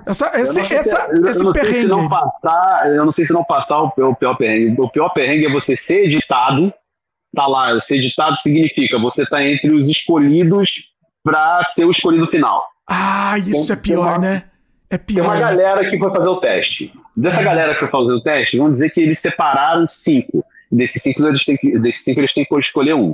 Essa, 0.05 0.29
esse, 0.39 0.59
essa, 0.59 1.07
eu 1.15 1.25
esse 1.25 1.53
perrengue. 1.53 1.81
Se 1.81 1.87
não 1.87 2.09
passar, 2.09 2.93
eu 2.93 3.05
não 3.05 3.13
sei 3.13 3.25
se 3.25 3.33
não 3.33 3.45
passar 3.45 3.81
o, 3.81 3.87
o 3.87 4.15
pior 4.15 4.35
perrengue. 4.35 4.79
O 4.79 4.89
pior 4.89 5.09
perrengue 5.09 5.47
é 5.47 5.51
você 5.51 5.75
ser 5.77 6.05
editado 6.05 6.71
tá 7.35 7.47
lá, 7.47 7.79
ser 7.81 7.97
editado 7.97 8.37
significa 8.37 8.97
você 8.97 9.25
tá 9.25 9.43
entre 9.43 9.73
os 9.75 9.89
escolhidos 9.89 10.69
para 11.23 11.63
ser 11.75 11.85
o 11.85 11.91
escolhido 11.91 12.27
final. 12.27 12.63
Ah, 12.89 13.37
isso 13.37 13.63
então, 13.63 13.75
é 13.75 13.79
pior, 13.79 14.07
uma, 14.07 14.17
né? 14.19 14.43
É 14.89 14.97
pior. 14.97 15.23
Tem 15.23 15.31
uma 15.31 15.39
galera 15.39 15.89
que 15.89 15.97
foi 15.97 16.11
fazer 16.11 16.27
o 16.27 16.37
teste. 16.37 16.93
Dessa 17.15 17.41
é. 17.41 17.43
galera 17.43 17.73
que 17.73 17.79
foi 17.79 17.87
fazer 17.87 18.11
o 18.11 18.21
teste, 18.21 18.57
vamos 18.57 18.73
dizer 18.73 18.89
que 18.91 19.01
eles 19.01 19.19
separaram 19.19 19.87
cinco. 19.87 20.45
Desses 20.71 21.01
cinco, 21.01 21.25
eles 21.25 21.43
têm 21.45 21.57
que, 21.57 21.79
desses 21.79 22.03
cinco, 22.03 22.19
eles 22.19 22.33
têm 22.33 22.45
que 22.45 22.59
escolher 22.59 22.93
um. 22.93 23.13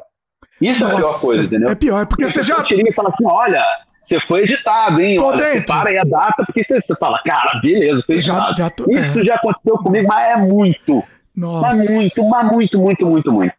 Isso 0.59 0.81
Nossa, 0.81 0.93
é 0.93 0.97
a 0.97 0.99
pior 0.99 1.21
coisa, 1.21 1.43
entendeu? 1.43 1.69
É 1.69 1.75
pior, 1.75 2.05
porque 2.05 2.27
você, 2.27 2.43
você 2.43 2.53
já. 2.53 2.65
e 2.69 2.91
fala 2.91 3.09
assim: 3.09 3.25
olha, 3.25 3.63
você 4.01 4.19
foi 4.21 4.41
editado, 4.41 5.01
hein? 5.01 5.17
Tô 5.17 5.27
olha, 5.27 5.37
dentro. 5.37 5.59
Separa 5.59 5.89
aí 5.89 5.97
a 5.97 6.03
data, 6.03 6.43
porque 6.45 6.63
você, 6.63 6.81
você 6.81 6.95
fala, 6.95 7.19
cara, 7.23 7.59
beleza, 7.61 8.03
foi 8.03 8.15
editado. 8.15 8.57
Já, 8.57 8.63
já 8.65 8.69
tô, 8.69 8.83
Isso 8.91 9.19
é. 9.19 9.23
já 9.23 9.35
aconteceu 9.35 9.77
comigo, 9.77 10.07
mas 10.07 10.29
é 10.29 10.37
muito. 10.37 11.03
Nossa. 11.35 11.67
Mas 11.67 11.89
muito, 11.89 12.29
mas 12.29 12.51
muito, 12.51 12.79
muito, 12.79 13.07
muito, 13.07 13.31
muito. 13.31 13.55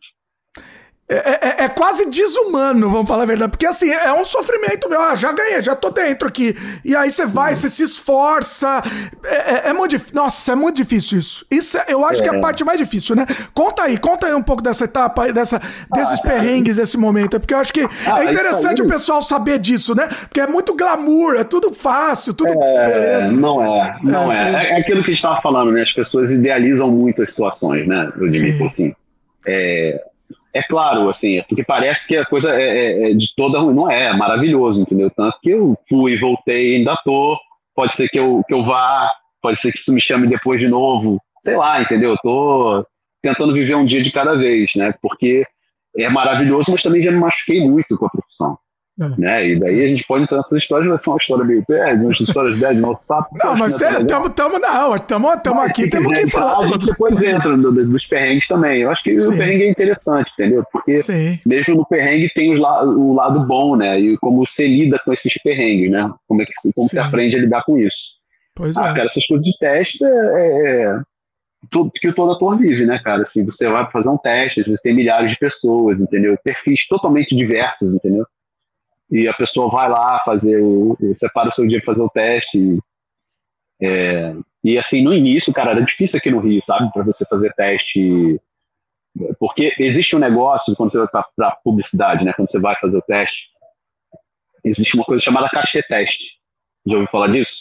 É, 1.09 1.15
é, 1.15 1.39
é, 1.43 1.65
é, 1.65 1.69
quase 1.69 2.09
desumano, 2.09 2.89
vamos 2.89 3.07
falar 3.07 3.25
a 3.25 3.27
verdade. 3.27 3.51
Porque 3.51 3.67
assim, 3.67 3.91
é 3.91 4.13
um 4.15 4.25
sofrimento 4.25 4.89
meu. 4.89 5.01
Ah, 5.01 5.15
já 5.15 5.33
ganhei, 5.33 5.61
já 5.61 5.75
tô 5.75 5.91
dentro 5.91 6.27
aqui. 6.27 6.57
E 6.85 6.97
aí 6.97 7.11
você 7.11 7.27
vai, 7.27 7.55
você 7.55 7.69
se 7.69 7.83
esforça. 7.83 8.83
É, 9.25 9.37
é, 9.37 9.63
é 9.71 9.73
muito 9.73 9.91
difícil. 9.91 10.15
Nossa, 10.15 10.53
é 10.53 10.55
muito 10.55 10.77
difícil 10.77 11.19
isso. 11.19 11.47
Isso 11.51 11.77
é, 11.77 11.87
eu 11.89 12.05
acho 12.05 12.23
que 12.23 12.29
é 12.29 12.35
a 12.35 12.41
parte 12.41 12.65
mais 12.65 12.79
difícil, 12.79 13.15
né? 13.15 13.27
Conta 13.53 13.83
aí, 13.83 13.99
conta 13.99 14.27
aí 14.27 14.35
um 14.35 14.43
pouco 14.43 14.63
dessa 14.63 14.85
etapa, 14.85 15.31
dessa, 15.33 15.61
desses 15.93 16.19
ah, 16.19 16.23
perrengues, 16.23 16.77
desse 16.77 16.97
momento. 16.97 17.39
Porque 17.39 17.53
eu 17.53 17.59
acho 17.59 17.73
que 17.75 17.87
ah, 18.07 18.25
é 18.25 18.31
interessante 18.31 18.81
aí... 18.81 18.87
o 18.87 18.91
pessoal 18.91 19.21
saber 19.21 19.59
disso, 19.59 19.95
né? 19.95 20.07
Porque 20.07 20.41
é 20.41 20.47
muito 20.47 20.75
glamour, 20.75 21.35
é 21.35 21.45
tudo 21.45 21.73
fácil, 21.73 22.33
tudo 22.33 22.55
beleza. 22.59 23.33
Não 23.33 23.63
é, 23.63 23.99
não 24.03 24.33
é. 24.33 24.71
É, 24.71 24.79
aquilo 24.79 25.03
que 25.03 25.11
a 25.11 25.15
gente 25.15 25.23
tava 25.23 25.43
falando, 25.43 25.73
né? 25.73 25.83
As 25.83 25.93
pessoas 25.93 26.31
idealizam 26.31 26.91
muito 26.91 27.23
as 27.23 27.29
situações, 27.29 27.87
né? 27.87 28.11
Eu 28.17 28.31
digo 28.31 28.65
assim. 28.65 28.95
É, 29.47 30.01
é 30.55 30.63
claro, 30.63 31.09
assim, 31.09 31.39
é 31.39 31.43
porque 31.43 31.65
parece 31.65 32.07
que 32.07 32.17
a 32.17 32.27
coisa 32.27 32.55
é, 32.55 32.63
é, 32.63 33.11
é, 33.11 33.15
de 33.15 33.35
toda 33.35 33.59
ruim. 33.59 33.75
Não 33.75 33.91
é, 33.91 34.05
é 34.05 34.13
maravilhoso, 34.13 34.83
entendeu? 34.83 35.11
Tanto 35.11 35.39
que 35.41 35.51
eu 35.51 35.77
fui, 35.89 36.19
voltei, 36.19 36.77
ainda 36.77 36.97
tô. 37.05 37.39
Pode 37.75 37.93
ser 37.93 38.09
que 38.09 38.21
eu, 38.21 38.43
que 38.47 38.53
eu 38.53 38.63
vá, 38.63 39.11
pode 39.41 39.59
ser 39.59 39.73
que 39.73 39.79
isso 39.79 39.93
me 39.93 40.01
chame 40.01 40.27
depois 40.27 40.61
de 40.61 40.69
novo. 40.69 41.19
Sei 41.41 41.57
lá, 41.57 41.81
entendeu? 41.81 42.11
Eu 42.11 42.19
tô 42.23 42.87
tentando 43.23 43.55
viver 43.55 43.77
um 43.77 43.85
dia 43.85 44.03
de 44.03 44.13
cada 44.13 44.37
vez, 44.37 44.73
né? 44.77 44.95
Porque 45.01 45.45
é 45.97 46.09
maravilhoso, 46.09 46.71
mas 46.71 46.83
também 46.83 47.03
já 47.03 47.11
me 47.11 47.19
machuquei 47.19 47.67
muito 47.67 47.97
com 47.97 48.07
a 48.07 48.11
profissão. 48.11 48.59
É. 49.03 49.21
Né? 49.21 49.49
E 49.49 49.59
daí 49.59 49.85
a 49.85 49.89
gente 49.89 50.05
pode 50.07 50.25
entrar 50.25 50.39
nessas 50.39 50.59
histórias, 50.59 50.89
vai 50.89 50.99
ser 50.99 51.11
uma 51.11 51.17
história 51.17 51.45
meio 51.45 51.65
pé, 51.65 51.95
umas 51.95 52.21
histórias 52.21 52.59
10 52.59 52.77
no 52.77 52.83
nosso 52.83 53.05
papo. 53.07 53.37
Não, 53.43 53.57
mas 53.57 53.75
estamos 53.81 54.31
é, 54.31 54.33
tamo, 54.35 54.59
não, 54.59 54.97
estamos 54.97 55.65
aqui, 55.65 55.89
temos 55.89 56.13
que 56.13 56.29
falar 56.29 56.57
tudo. 56.57 56.67
A 56.67 56.73
gente 56.73 56.87
depois 56.87 57.23
entra 57.23 57.57
do, 57.57 57.73
dos 57.73 58.07
perrengues 58.07 58.47
também. 58.47 58.83
Eu 58.83 58.91
acho 58.91 59.03
que 59.03 59.19
Sim. 59.19 59.35
o 59.35 59.37
perrengue 59.37 59.65
é 59.65 59.71
interessante, 59.71 60.31
entendeu? 60.33 60.65
Porque 60.73 60.99
Sim. 60.99 61.39
mesmo 61.45 61.75
no 61.75 61.87
perrengue 61.87 62.31
tem 62.35 62.53
os, 62.53 62.61
o 62.61 63.13
lado 63.15 63.41
bom, 63.41 63.77
né? 63.77 63.99
E 63.99 64.17
como 64.19 64.45
você 64.45 64.67
lida 64.67 65.01
com 65.05 65.13
esses 65.13 65.33
perrengues, 65.43 65.91
né? 65.91 66.11
Como, 66.29 66.43
é 66.43 66.45
que, 66.45 66.53
como 66.75 66.89
você 66.89 66.99
aprende 66.99 67.37
a 67.37 67.41
lidar 67.41 67.65
com 67.65 67.79
isso. 67.79 68.13
Pois 68.55 68.77
ah, 68.77 68.91
é. 68.91 68.95
cara, 68.95 69.07
essas 69.07 69.27
coisas 69.27 69.45
de 69.45 69.57
teste 69.59 70.05
é, 70.05 70.09
é, 70.09 70.83
é 70.83 71.01
tudo 71.71 71.91
que 71.93 72.13
todo 72.13 72.33
ator 72.33 72.57
vive, 72.57 72.85
né, 72.85 72.99
cara? 72.99 73.23
Assim, 73.23 73.45
você 73.45 73.69
vai 73.69 73.89
fazer 73.91 74.09
um 74.09 74.19
teste, 74.19 74.61
às 74.61 74.67
vezes 74.67 74.83
tem 74.83 74.95
milhares 74.95 75.31
de 75.31 75.39
pessoas, 75.39 76.01
entendeu? 76.01 76.37
Perfis 76.43 76.87
totalmente 76.89 77.37
diversos, 77.37 77.95
entendeu? 77.95 78.27
E 79.13 79.29
a 79.29 79.35
pessoa 79.35 79.71
vai 79.71 79.91
lá 79.91 80.23
fazer 80.25 80.59
o, 80.63 80.97
separa 81.15 81.51
o 81.51 81.53
seu 81.53 81.67
dia 81.67 81.83
para 81.83 81.93
fazer 81.93 82.03
o 82.03 82.09
teste. 82.09 82.79
É, 83.81 84.35
e 84.65 84.79
assim, 84.79 85.05
no 85.05 85.13
início, 85.13 85.53
cara, 85.53 85.73
era 85.73 85.85
difícil 85.85 86.19
aqui 86.19 86.31
no 86.31 86.41
Rio, 86.41 86.65
sabe, 86.65 86.91
para 86.91 87.03
você 87.03 87.27
fazer 87.27 87.53
teste. 87.53 88.41
Porque 89.39 89.75
existe 89.79 90.17
um 90.17 90.19
negócio 90.19 90.75
quando 90.75 90.93
você 90.93 90.99
vai 90.99 91.09
para 91.37 91.51
publicidade, 91.63 92.25
né? 92.25 92.33
Quando 92.35 92.51
você 92.51 92.59
vai 92.59 92.75
fazer 92.81 92.97
o 92.97 93.03
teste, 93.03 93.49
existe 94.65 94.95
uma 94.97 95.05
coisa 95.05 95.23
chamada 95.23 95.51
cachê 95.51 95.83
teste. 95.83 96.39
Já 96.87 96.95
ouviu 96.95 97.11
falar 97.11 97.29
disso? 97.29 97.55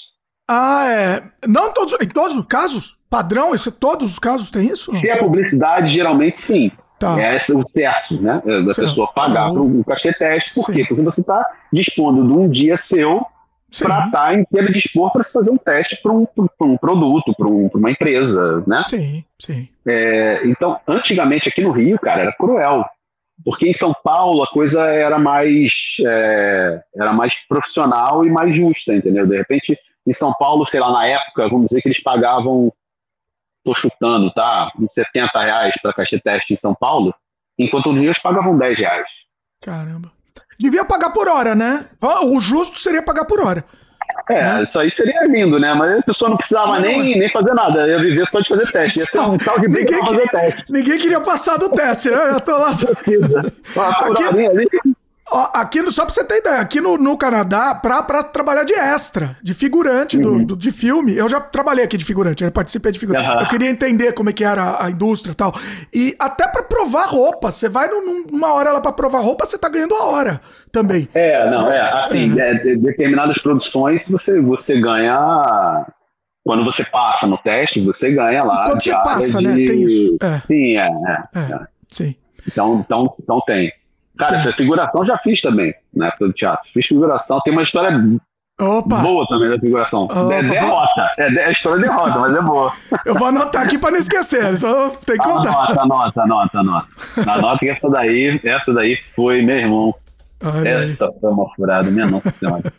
Ah, 0.49 0.87
é. 0.87 1.23
Não 1.45 1.73
todos, 1.73 1.93
em 2.01 2.07
todos 2.07 2.37
os 2.37 2.47
casos? 2.47 2.97
Padrão? 3.09 3.53
Isso, 3.53 3.73
todos 3.73 4.09
os 4.09 4.19
casos 4.19 4.49
tem 4.49 4.67
isso? 4.69 4.89
Se 4.97 5.09
é 5.09 5.17
publicidade, 5.17 5.93
geralmente 5.93 6.41
sim. 6.41 6.71
Tá. 7.01 7.19
É 7.19 7.35
o 7.35 7.65
certo, 7.65 8.21
né? 8.21 8.43
É, 8.45 8.61
da 8.61 8.75
certo. 8.75 8.89
pessoa 8.89 9.11
pagar 9.11 9.51
para 9.51 9.59
um 9.59 9.81
cachê 9.81 10.13
teste. 10.13 10.53
Por 10.53 10.65
Sim. 10.65 10.73
quê? 10.73 10.85
Porque 10.87 11.01
você 11.01 11.21
está 11.21 11.43
dispondo 11.73 12.23
de 12.27 12.31
um 12.31 12.47
dia 12.47 12.77
seu 12.77 13.25
para 13.79 14.05
estar 14.05 14.11
tá 14.11 14.33
inteiro 14.35 14.71
dispor 14.71 15.11
para 15.11 15.23
se 15.23 15.33
fazer 15.33 15.49
um 15.49 15.57
teste 15.57 15.99
para 16.03 16.11
um, 16.11 16.27
um, 16.61 16.77
produto, 16.77 17.33
para 17.35 17.47
um, 17.47 17.67
uma 17.73 17.89
empresa, 17.89 18.63
né? 18.67 18.83
Sim, 18.85 19.23
sim. 19.39 19.67
É, 19.87 20.41
então, 20.45 20.79
antigamente 20.87 21.49
aqui 21.49 21.63
no 21.63 21.71
Rio, 21.71 21.97
cara, 21.97 22.21
era 22.21 22.33
cruel. 22.33 22.85
Porque 23.43 23.67
em 23.67 23.73
São 23.73 23.95
Paulo 24.03 24.43
a 24.43 24.47
coisa 24.47 24.85
era 24.85 25.17
mais, 25.17 25.71
é, 26.05 26.81
era 26.95 27.13
mais 27.13 27.33
profissional 27.47 28.23
e 28.23 28.29
mais 28.29 28.55
justa, 28.55 28.93
entendeu? 28.93 29.25
De 29.25 29.35
repente, 29.35 29.75
em 30.05 30.13
São 30.13 30.31
Paulo, 30.37 30.67
sei 30.67 30.79
lá, 30.79 30.91
na 30.91 31.07
época, 31.07 31.49
vamos 31.49 31.67
dizer 31.69 31.81
que 31.81 31.87
eles 31.87 32.03
pagavam 32.03 32.71
tô 33.63 33.73
chutando, 33.73 34.31
tá? 34.31 34.71
Uns 34.79 34.93
70 34.93 35.39
reais 35.39 35.75
para 35.81 35.93
caixa 35.93 36.19
teste 36.23 36.53
em 36.53 36.57
São 36.57 36.73
Paulo, 36.73 37.13
enquanto 37.57 37.91
os 37.91 37.97
Rios 37.97 38.19
pagavam 38.19 38.57
10 38.57 38.79
reais. 38.79 39.07
Caramba. 39.61 40.11
Devia 40.59 40.85
pagar 40.85 41.11
por 41.11 41.27
hora, 41.27 41.55
né? 41.55 41.87
O 42.23 42.39
justo 42.39 42.77
seria 42.77 43.01
pagar 43.01 43.25
por 43.25 43.39
hora. 43.39 43.65
É, 44.29 44.43
né? 44.43 44.63
isso 44.63 44.79
aí 44.79 44.91
seria 44.91 45.25
lindo, 45.25 45.59
né? 45.59 45.73
Mas 45.73 45.99
a 45.99 46.01
pessoa 46.03 46.29
não 46.29 46.37
precisava 46.37 46.73
não, 46.73 46.81
nem, 46.81 47.17
nem 47.17 47.31
fazer 47.31 47.53
nada, 47.53 47.87
ia 47.87 47.99
viver 47.99 48.27
só 48.27 48.39
de 48.39 48.49
fazer 48.49 48.71
teste. 48.71 48.99
Ia 48.99 49.05
ser 49.05 49.19
um 49.19 49.37
tal 49.37 49.59
de 49.59 49.67
ninguém, 49.67 50.05
fazer 50.05 50.29
teste. 50.29 50.65
Ninguém 50.69 50.97
queria 50.99 51.19
passar 51.19 51.57
do 51.57 51.69
teste, 51.69 52.09
né? 52.09 52.17
Eu 52.17 52.33
já 52.33 52.39
tô 52.39 52.57
lá. 52.57 52.71
Aqui, 52.71 53.15
ali. 54.45 54.67
Aqui, 55.53 55.89
só 55.91 56.03
pra 56.03 56.13
você 56.13 56.25
ter 56.25 56.39
ideia, 56.39 56.59
aqui 56.59 56.81
no, 56.81 56.97
no 56.97 57.17
Canadá, 57.17 57.73
pra, 57.73 58.03
pra 58.03 58.21
trabalhar 58.21 58.65
de 58.65 58.73
extra, 58.73 59.37
de 59.41 59.53
figurante 59.53 60.17
uhum. 60.17 60.39
do, 60.39 60.45
do, 60.47 60.57
de 60.57 60.71
filme, 60.73 61.15
eu 61.15 61.29
já 61.29 61.39
trabalhei 61.39 61.85
aqui 61.85 61.95
de 61.95 62.03
figurante, 62.03 62.43
eu 62.43 62.51
participei 62.51 62.91
de 62.91 62.99
figurante. 62.99 63.29
Uhum. 63.29 63.39
Eu 63.39 63.47
queria 63.47 63.69
entender 63.69 64.11
como 64.11 64.29
é 64.29 64.33
que 64.33 64.43
era 64.43 64.83
a, 64.83 64.91
indústria 64.91 65.31
e 65.31 65.35
tal. 65.35 65.53
E 65.93 66.15
até 66.19 66.47
pra 66.47 66.63
provar 66.63 67.05
roupa, 67.05 67.49
você 67.49 67.69
vai 67.69 67.87
numa 67.87 68.53
hora 68.53 68.73
lá 68.73 68.81
pra 68.81 68.91
provar 68.91 69.21
roupa, 69.21 69.45
você 69.45 69.57
tá 69.57 69.69
ganhando 69.69 69.95
a 69.95 70.03
hora 70.03 70.41
também. 70.69 71.07
É, 71.13 71.49
não, 71.49 71.71
é. 71.71 71.79
Assim, 71.79 72.37
é. 72.37 72.51
É, 72.51 72.75
determinadas 72.75 73.37
produções 73.37 74.01
você, 74.09 74.39
você 74.41 74.81
ganha. 74.81 75.85
Quando 76.43 76.65
você 76.65 76.83
passa 76.83 77.25
no 77.25 77.37
teste, 77.37 77.79
você 77.85 78.11
ganha 78.11 78.43
lá. 78.43 78.65
Quando 78.65 78.81
você 78.81 78.91
passa, 78.91 79.37
de... 79.37 79.47
né? 79.47 79.53
Tem 79.55 79.81
isso. 79.83 80.17
É. 80.21 80.41
Sim, 80.47 80.77
é, 80.77 80.87
é, 80.87 81.39
é. 81.39 81.59
Sim. 81.87 82.15
Então, 82.47 82.83
então, 82.85 83.15
então 83.21 83.41
tem. 83.45 83.71
Cara, 84.25 84.35
essa 84.35 84.51
figuração 84.51 85.05
já 85.05 85.17
fiz 85.17 85.41
também, 85.41 85.73
na 85.93 86.07
época 86.07 86.27
do 86.27 86.33
teatro. 86.33 86.69
Fiz 86.73 86.85
figuração, 86.85 87.39
tem 87.41 87.53
uma 87.53 87.63
história 87.63 87.91
Opa. 88.59 88.97
boa 88.97 89.27
também 89.27 89.49
da 89.49 89.59
figuração. 89.59 90.03
Opa, 90.03 90.33
é 90.33 90.43
derrota. 90.43 91.11
É, 91.17 91.33
é, 91.33 91.45
a 91.45 91.51
história 91.51 91.81
derrota, 91.81 92.19
mas 92.19 92.35
é 92.35 92.41
boa. 92.41 92.73
Eu 93.05 93.15
vou 93.15 93.27
anotar 93.27 93.63
aqui 93.63 93.77
para 93.77 93.91
não 93.91 93.97
esquecer, 93.97 94.57
só 94.57 94.89
tem 94.89 95.17
que 95.17 95.23
contar. 95.23 95.49
Anota, 95.49 95.81
anota, 95.81 96.21
anota, 96.21 96.59
anota. 96.59 96.87
Anota 97.27 97.59
que 97.59 97.71
essa 97.71 97.89
daí, 97.89 98.39
essa 98.43 98.73
daí 98.73 98.97
foi, 99.15 99.41
meu 99.41 99.57
irmão. 99.57 99.95
Olha 100.43 100.69
essa 100.69 101.05
aí. 101.05 101.11
foi 101.19 101.31
uma 101.31 101.53
furada, 101.55 101.89
minha 101.89 102.07
nossa 102.07 102.29
senhora. 102.39 102.73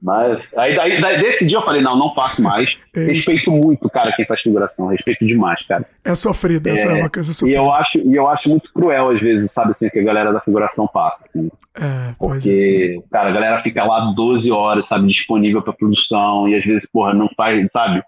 Mas 0.00 0.46
aí 0.56 0.76
daí, 0.76 1.00
daí, 1.00 1.20
desse 1.20 1.46
dia 1.46 1.58
eu 1.58 1.64
falei, 1.64 1.80
não, 1.80 1.96
não 1.96 2.14
faço 2.14 2.40
mais. 2.40 2.78
Respeito 2.94 3.50
muito, 3.50 3.88
cara, 3.90 4.12
quem 4.12 4.24
faz 4.26 4.40
figuração. 4.40 4.86
Respeito 4.88 5.26
demais, 5.26 5.60
cara. 5.66 5.86
É 6.04 6.14
sofrida, 6.14 6.70
essa 6.70 6.88
é, 6.88 6.98
é 6.98 7.00
uma 7.00 7.10
coisa 7.10 7.32
sofrida. 7.32 7.58
E 7.58 7.62
eu, 7.62 7.72
acho, 7.72 7.98
e 7.98 8.16
eu 8.16 8.28
acho 8.28 8.48
muito 8.48 8.72
cruel, 8.72 9.10
às 9.10 9.20
vezes, 9.20 9.50
sabe, 9.50 9.72
assim, 9.72 9.88
que 9.88 9.98
a 9.98 10.04
galera 10.04 10.32
da 10.32 10.40
figuração 10.40 10.86
passa, 10.86 11.24
assim. 11.24 11.50
É, 11.74 12.14
Porque, 12.18 12.98
é. 12.98 13.08
cara, 13.10 13.30
a 13.30 13.32
galera 13.32 13.62
fica 13.62 13.84
lá 13.84 14.12
12 14.14 14.50
horas, 14.50 14.86
sabe, 14.86 15.06
disponível 15.06 15.62
pra 15.62 15.72
produção, 15.72 16.48
e 16.48 16.54
às 16.54 16.64
vezes, 16.64 16.88
porra, 16.90 17.14
não 17.14 17.28
faz, 17.36 17.66
sabe? 17.72 18.02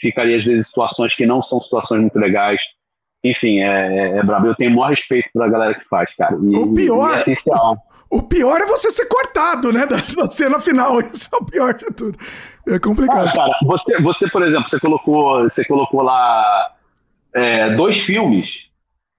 Fica 0.00 0.22
ali, 0.22 0.34
às 0.34 0.44
vezes, 0.44 0.68
situações 0.68 1.14
que 1.14 1.26
não 1.26 1.42
são 1.42 1.60
situações 1.60 2.00
muito 2.00 2.18
legais. 2.18 2.60
Enfim, 3.24 3.60
é, 3.60 3.66
é, 3.66 4.18
é 4.18 4.22
brabo. 4.22 4.46
Eu 4.46 4.54
tenho 4.54 4.70
o 4.70 4.76
maior 4.76 4.90
respeito 4.90 5.28
pela 5.32 5.48
galera 5.48 5.74
que 5.74 5.84
faz, 5.88 6.14
cara. 6.14 6.36
E, 6.40 6.56
o 6.56 6.72
pior. 6.72 7.10
E 7.10 7.16
é 7.16 7.20
essencial. 7.20 7.76
O 8.10 8.22
pior 8.22 8.60
é 8.60 8.66
você 8.66 8.90
ser 8.90 9.06
cortado, 9.06 9.72
né? 9.72 9.84
Da, 9.88 9.96
da 9.96 10.30
cena 10.30 10.58
final. 10.58 11.00
Isso 11.00 11.28
é 11.32 11.36
o 11.36 11.44
pior 11.44 11.74
de 11.74 11.86
tudo. 11.86 12.18
É 12.66 12.78
complicado. 12.78 13.28
Ah, 13.28 13.32
cara, 13.32 13.58
você, 13.64 14.00
você, 14.00 14.28
por 14.28 14.42
exemplo, 14.42 14.68
você 14.68 14.80
colocou, 14.80 15.42
você 15.42 15.64
colocou 15.64 16.02
lá 16.02 16.72
é, 17.32 17.70
dois 17.74 17.98
filmes 17.98 18.68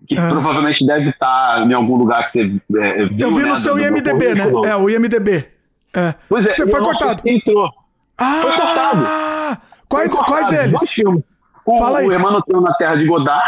que 0.07 0.17
ah. 0.17 0.29
provavelmente 0.29 0.85
deve 0.85 1.09
estar 1.09 1.67
em 1.67 1.73
algum 1.73 1.95
lugar 1.97 2.23
que 2.25 2.31
você 2.31 2.41
é, 2.79 3.05
viu, 3.05 3.27
Eu 3.27 3.31
vi 3.31 3.41
no 3.41 3.49
né, 3.49 3.55
seu 3.55 3.77
IMDB, 3.77 4.35
né? 4.35 4.45
É, 4.65 4.75
o 4.75 4.89
IMDB. 4.89 5.47
É. 5.93 6.15
Pois 6.27 6.45
é, 6.45 6.51
você 6.51 6.67
foi 6.67 6.81
cortado. 6.81 7.21
Entrou. 7.25 7.69
Ah, 8.17 8.41
foi 8.41 8.51
cortado. 8.51 9.61
Quais, 9.87 10.07
foi 10.07 10.17
cortado. 10.17 10.25
quais 10.25 10.49
deles? 10.49 10.71
Dois 10.71 10.91
filmes. 10.91 11.23
O, 11.69 11.77
Fala 11.77 11.99
aí. 11.99 12.07
o 12.07 12.13
Emmanuel 12.13 12.41
na 12.61 12.73
Terra 12.73 12.95
de 12.95 13.05
Godard. 13.05 13.47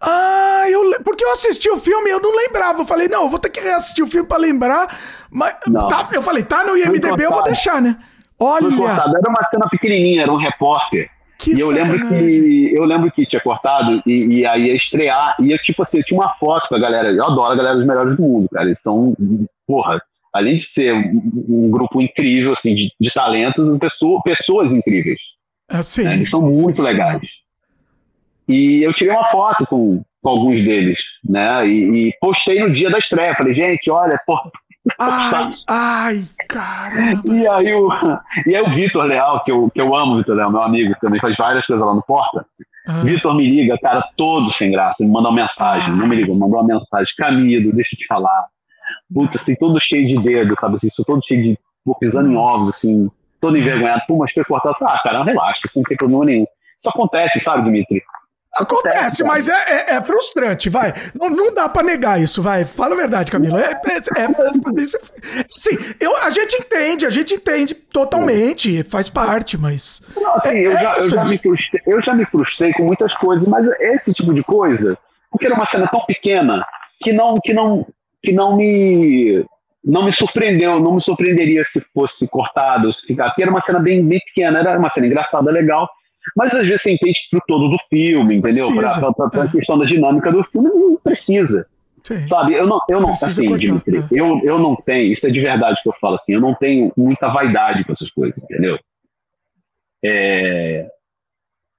Ah, 0.00 0.64
eu, 0.68 1.02
porque 1.02 1.24
eu 1.24 1.32
assisti 1.32 1.70
o 1.70 1.78
filme 1.78 2.10
eu 2.10 2.20
não 2.20 2.36
lembrava. 2.36 2.82
Eu 2.82 2.84
falei, 2.84 3.08
não, 3.08 3.22
eu 3.22 3.28
vou 3.28 3.38
ter 3.38 3.48
que 3.48 3.58
reassistir 3.58 4.04
o 4.04 4.06
filme 4.06 4.28
pra 4.28 4.36
lembrar. 4.36 4.86
Mas 5.30 5.54
tá, 5.88 6.10
eu 6.12 6.20
falei, 6.20 6.42
tá 6.42 6.62
no 6.62 6.76
IMDB, 6.76 7.24
eu 7.24 7.30
vou 7.30 7.42
deixar, 7.42 7.80
né? 7.80 7.96
Olha. 8.38 8.66
Era 8.66 9.30
uma 9.30 9.48
cena 9.50 9.66
pequenininha, 9.70 10.22
era 10.24 10.32
um 10.32 10.36
repórter. 10.36 11.10
Que 11.38 11.54
e 11.54 11.60
eu 11.60 11.70
lembro 11.70 12.08
que 12.08 12.74
eu 12.74 12.84
lembro 12.84 13.10
que 13.12 13.24
tinha 13.24 13.40
cortado 13.40 14.02
e, 14.04 14.40
e, 14.40 14.46
aí 14.46 14.66
ia 14.66 14.74
estrear. 14.74 15.36
E 15.40 15.50
eu, 15.50 15.58
tipo 15.58 15.82
assim, 15.82 15.98
eu 15.98 16.04
tinha 16.04 16.20
uma 16.20 16.34
foto 16.34 16.68
com 16.68 16.74
a 16.74 16.78
galera. 16.78 17.10
Eu 17.10 17.24
adoro 17.24 17.52
a 17.52 17.56
galera 17.56 17.76
dos 17.76 17.86
melhores 17.86 18.16
do 18.16 18.22
mundo, 18.22 18.48
cara. 18.52 18.66
Eles 18.66 18.80
são, 18.80 19.16
porra, 19.66 20.02
além 20.34 20.56
de 20.56 20.64
ser 20.64 20.92
um, 20.92 21.46
um 21.48 21.70
grupo 21.70 22.02
incrível, 22.02 22.52
assim, 22.52 22.74
de, 22.74 22.92
de 23.00 23.10
talentos, 23.10 23.78
pessoa, 23.78 24.20
pessoas 24.22 24.70
incríveis. 24.70 25.20
Ah, 25.68 25.82
sim, 25.82 26.02
né? 26.02 26.14
Eles 26.14 26.30
são 26.30 26.40
muito 26.40 26.76
sim, 26.76 26.82
legais. 26.82 27.20
E 28.48 28.82
eu 28.82 28.92
tirei 28.94 29.12
uma 29.12 29.28
foto 29.28 29.66
com, 29.66 30.02
com 30.22 30.28
alguns 30.28 30.64
deles, 30.64 31.00
né? 31.22 31.66
E, 31.66 32.08
e, 32.08 32.12
postei 32.20 32.60
no 32.60 32.72
dia 32.72 32.90
da 32.90 32.98
estreia. 32.98 33.34
Falei, 33.36 33.54
gente, 33.54 33.90
olha, 33.90 34.18
pô. 34.26 34.38
Ai, 34.98 35.52
ai, 35.66 36.24
caramba. 36.48 37.34
E 37.34 37.46
aí 37.46 37.74
o, 37.74 37.90
e 38.46 38.56
aí 38.56 38.62
o 38.62 38.74
Vitor 38.74 39.04
Leal, 39.04 39.44
que 39.44 39.52
eu, 39.52 39.70
que 39.70 39.80
eu 39.80 39.94
amo 39.94 40.14
o 40.14 40.16
Vitor 40.18 40.34
Leal, 40.34 40.50
meu 40.50 40.62
amigo, 40.62 40.94
que 40.94 41.00
também 41.00 41.20
faz 41.20 41.36
várias 41.36 41.66
coisas 41.66 41.86
lá 41.86 41.94
no 41.94 42.02
Porta. 42.02 42.46
Ah. 42.86 43.02
Vitor 43.02 43.36
me 43.36 43.46
liga, 43.46 43.76
cara, 43.78 44.02
todo 44.16 44.50
sem 44.50 44.70
graça, 44.70 44.96
me 45.00 45.08
manda 45.08 45.28
uma 45.28 45.42
mensagem, 45.42 45.94
não 45.94 46.06
me 46.06 46.16
liga, 46.16 46.32
mandou 46.32 46.58
uma 46.58 46.78
mensagem, 46.78 47.12
Camilo, 47.18 47.74
deixa 47.74 47.94
eu 47.94 47.98
te 47.98 48.06
falar. 48.06 48.46
Putz, 49.12 49.36
assim, 49.36 49.54
todo 49.56 49.78
cheio 49.78 50.08
de 50.08 50.22
dedo, 50.22 50.54
sabe 50.58 50.76
assim, 50.76 50.88
sou 50.90 51.04
todo 51.04 51.20
cheio 51.26 51.42
de, 51.42 51.58
pô, 51.84 51.94
pisando 51.98 52.32
em 52.32 52.36
ovos, 52.36 52.70
assim, 52.70 53.10
todo 53.42 53.58
envergonhado, 53.58 54.02
pô, 54.08 54.16
mas 54.16 54.32
foi 54.32 54.42
cortado. 54.42 54.76
Ah, 54.80 54.98
cara, 55.02 55.22
relaxa, 55.22 55.60
isso 55.66 55.78
não 55.78 55.82
tem 55.82 55.98
problema 55.98 56.24
nenhum. 56.24 56.46
Isso 56.78 56.88
acontece, 56.88 57.40
sabe, 57.40 57.64
Dimitri? 57.64 58.02
Acontece, 58.56 59.22
mas 59.22 59.48
é, 59.48 59.52
é, 59.52 59.94
é, 59.94 60.02
frustrante, 60.02 60.68
vai. 60.68 60.92
Não, 61.14 61.30
não 61.30 61.54
dá 61.54 61.68
para 61.68 61.82
negar 61.86 62.20
isso, 62.20 62.42
vai. 62.42 62.64
Fala 62.64 62.94
a 62.94 62.96
verdade, 62.96 63.30
Camila. 63.30 63.60
É, 63.60 63.72
é, 63.72 64.22
é, 64.22 65.44
sim, 65.48 65.76
eu, 66.00 66.16
a 66.16 66.30
gente 66.30 66.56
entende, 66.56 67.06
a 67.06 67.10
gente 67.10 67.34
entende 67.34 67.74
totalmente, 67.74 68.82
faz 68.84 69.08
parte, 69.08 69.56
mas. 69.56 70.02
Não, 70.16 70.34
assim, 70.36 70.58
eu, 70.58 70.72
é 70.72 70.82
já, 70.82 70.96
eu, 70.96 71.08
já 71.08 71.24
me 71.24 71.38
frustrei, 71.38 71.82
eu 71.86 72.00
já 72.00 72.14
me 72.14 72.24
frustrei 72.24 72.72
com 72.72 72.84
muitas 72.84 73.14
coisas, 73.14 73.46
mas 73.46 73.66
esse 73.80 74.12
tipo 74.12 74.34
de 74.34 74.42
coisa, 74.42 74.98
porque 75.30 75.46
era 75.46 75.54
uma 75.54 75.66
cena 75.66 75.86
tão 75.86 76.00
pequena 76.04 76.64
que 77.00 77.12
não, 77.12 77.34
que 77.42 77.52
não, 77.52 77.86
que 78.22 78.32
não 78.32 78.56
me. 78.56 79.44
Não 79.84 80.04
me 80.04 80.12
surpreendeu, 80.12 80.80
não 80.80 80.96
me 80.96 81.00
surpreenderia 81.00 81.62
se 81.64 81.80
fosse 81.94 82.26
cortado, 82.26 82.92
se 82.92 83.06
ficar. 83.06 83.28
Porque 83.28 83.42
era 83.42 83.50
uma 83.50 83.60
cena 83.60 83.78
bem, 83.78 84.04
bem 84.04 84.18
pequena, 84.18 84.58
era 84.58 84.76
uma 84.76 84.88
cena 84.88 85.06
engraçada, 85.06 85.50
legal 85.52 85.88
mas 86.36 86.54
às 86.54 86.66
vezes 86.66 86.82
você 86.82 86.92
entende 86.92 87.18
pro 87.30 87.42
todo 87.46 87.68
do 87.68 87.78
filme, 87.88 88.36
entendeu? 88.36 88.68
Para 88.74 89.42
a 89.42 89.44
é. 89.44 89.48
questão 89.48 89.78
da 89.78 89.84
dinâmica 89.84 90.30
do 90.30 90.42
filme, 90.44 90.68
não 90.68 90.96
precisa. 90.96 91.66
Sim. 92.02 92.26
Sabe, 92.26 92.54
eu 92.54 92.66
não, 92.66 92.80
eu 92.88 93.00
não 93.00 93.10
assim, 93.10 93.48
cortar, 93.48 93.64
Dimitri, 93.64 93.98
é. 93.98 94.06
eu, 94.10 94.40
eu 94.42 94.58
não 94.58 94.76
tenho, 94.76 95.12
isso 95.12 95.26
é 95.26 95.30
de 95.30 95.40
verdade 95.40 95.82
que 95.82 95.88
eu 95.88 95.94
falo 96.00 96.14
assim, 96.14 96.32
eu 96.32 96.40
não 96.40 96.54
tenho 96.54 96.92
muita 96.96 97.28
vaidade 97.28 97.84
com 97.84 97.92
essas 97.92 98.10
coisas, 98.10 98.42
entendeu? 98.44 98.78
É, 100.02 100.88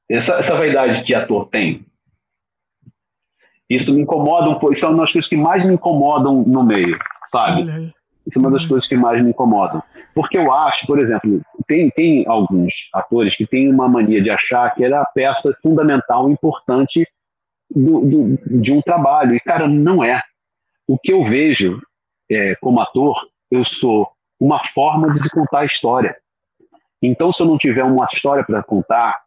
essa, 0.10 0.34
essa 0.36 0.56
vaidade 0.56 1.04
que 1.04 1.16
ator 1.16 1.48
tem, 1.48 1.86
isso 3.70 3.94
me 3.94 4.02
incomoda 4.02 4.50
um 4.50 4.60
pouco, 4.60 4.74
isso 4.74 4.86
é 4.86 4.90
uma 4.90 5.00
das 5.00 5.12
coisas 5.12 5.30
que 5.30 5.38
mais 5.38 5.64
me 5.66 5.74
incomodam 5.74 6.44
no 6.44 6.64
meio, 6.64 6.98
sabe? 7.32 7.94
Isso 8.26 8.38
é 8.38 8.42
uma 8.42 8.52
das 8.52 8.66
coisas 8.66 8.88
que 8.88 8.98
mais 8.98 9.24
me 9.24 9.30
incomodam. 9.30 9.82
Porque 10.14 10.38
eu 10.38 10.54
acho, 10.54 10.86
por 10.86 11.00
exemplo, 11.00 11.42
tem, 11.70 11.88
tem 11.92 12.28
alguns 12.28 12.90
atores 12.92 13.36
que 13.36 13.46
têm 13.46 13.72
uma 13.72 13.88
mania 13.88 14.24
de 14.24 14.32
achar 14.32 14.74
que 14.74 14.84
era 14.84 15.02
a 15.02 15.06
peça 15.06 15.56
fundamental, 15.62 16.28
importante 16.28 17.08
do, 17.70 18.02
do, 18.02 18.60
de 18.60 18.74
um 18.74 18.82
trabalho. 18.82 19.36
E, 19.36 19.40
cara, 19.40 19.68
não 19.68 20.04
é. 20.04 20.20
O 20.88 20.98
que 20.98 21.14
eu 21.14 21.24
vejo 21.24 21.80
é, 22.30 22.56
como 22.56 22.82
ator, 22.82 23.24
eu 23.52 23.64
sou 23.64 24.12
uma 24.40 24.66
forma 24.66 25.12
de 25.12 25.22
se 25.22 25.30
contar 25.30 25.60
a 25.60 25.66
história. 25.66 26.18
Então, 27.04 27.32
se 27.32 27.44
eu 27.44 27.46
não 27.46 27.58
tiver 27.58 27.84
uma 27.84 28.08
história 28.12 28.44
para 28.44 28.64
contar, 28.64 29.22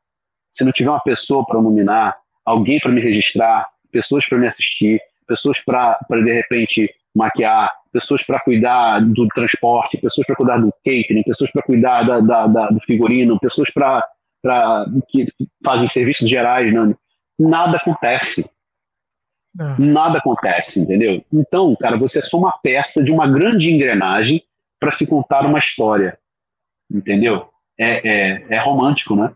se 0.52 0.64
não 0.64 0.72
tiver 0.72 0.90
uma 0.90 1.00
pessoa 1.00 1.46
para 1.46 1.62
nominar, 1.62 2.18
alguém 2.44 2.80
para 2.80 2.90
me 2.90 3.00
registrar, 3.00 3.68
pessoas 3.92 4.26
para 4.26 4.38
me 4.38 4.48
assistir, 4.48 5.00
pessoas 5.28 5.60
para, 5.60 5.96
de 6.10 6.32
repente, 6.32 6.92
maquiar, 7.14 7.70
pessoas 7.92 8.22
para 8.22 8.40
cuidar 8.40 9.00
do 9.00 9.28
transporte, 9.28 9.98
pessoas 9.98 10.26
para 10.26 10.36
cuidar 10.36 10.58
do 10.58 10.72
catering, 10.84 11.22
pessoas 11.22 11.50
para 11.50 11.62
cuidar 11.62 12.02
da, 12.04 12.20
da, 12.20 12.46
da, 12.46 12.68
do 12.68 12.80
figurino, 12.80 13.38
pessoas 13.38 13.70
para 13.70 14.06
que 15.08 15.26
fazem 15.64 15.88
serviços 15.88 16.28
gerais. 16.28 16.72
Não. 16.72 16.96
Nada 17.38 17.76
acontece. 17.76 18.48
Não. 19.54 19.78
Nada 19.78 20.18
acontece, 20.18 20.80
entendeu? 20.80 21.22
Então, 21.32 21.76
cara, 21.76 21.98
você 21.98 22.20
é 22.20 22.22
só 22.22 22.38
uma 22.38 22.52
peça 22.52 23.02
de 23.02 23.12
uma 23.12 23.28
grande 23.28 23.70
engrenagem 23.70 24.42
para 24.80 24.90
se 24.90 25.06
contar 25.06 25.44
uma 25.44 25.58
história, 25.58 26.18
entendeu? 26.90 27.51
É, 27.78 28.08
é, 28.08 28.46
é 28.50 28.58
romântico, 28.58 29.16
né? 29.16 29.32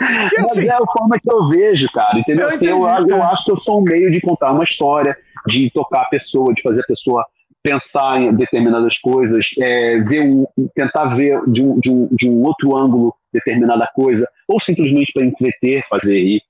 Mas 0.00 0.50
assim, 0.50 0.66
é 0.66 0.72
a 0.72 0.78
forma 0.78 1.18
que 1.20 1.30
eu 1.30 1.48
vejo, 1.48 1.86
cara, 1.92 2.18
entendeu? 2.18 2.48
Eu, 2.48 2.54
assim, 2.54 2.66
eu, 2.66 3.08
eu 3.08 3.22
acho 3.22 3.44
que 3.44 3.52
eu 3.52 3.60
sou 3.60 3.80
um 3.80 3.84
meio 3.84 4.10
de 4.10 4.20
contar 4.20 4.52
uma 4.52 4.64
história, 4.64 5.16
de 5.46 5.70
tocar 5.70 6.02
a 6.02 6.08
pessoa, 6.08 6.54
de 6.54 6.62
fazer 6.62 6.80
a 6.80 6.86
pessoa 6.86 7.24
pensar 7.62 8.20
em 8.20 8.34
determinadas 8.34 8.96
coisas, 8.98 9.46
é, 9.58 9.98
ver 10.00 10.22
um, 10.22 10.46
tentar 10.74 11.14
ver 11.14 11.40
de 11.46 11.62
um, 11.62 11.78
de, 11.78 11.90
um, 11.90 12.08
de 12.12 12.28
um 12.28 12.42
outro 12.42 12.76
ângulo 12.76 13.14
determinada 13.32 13.86
coisa, 13.94 14.26
ou 14.46 14.58
simplesmente 14.60 15.12
para 15.12 15.24
entreter, 15.24 15.84
fazer 15.88 16.18
rir. 16.18 16.42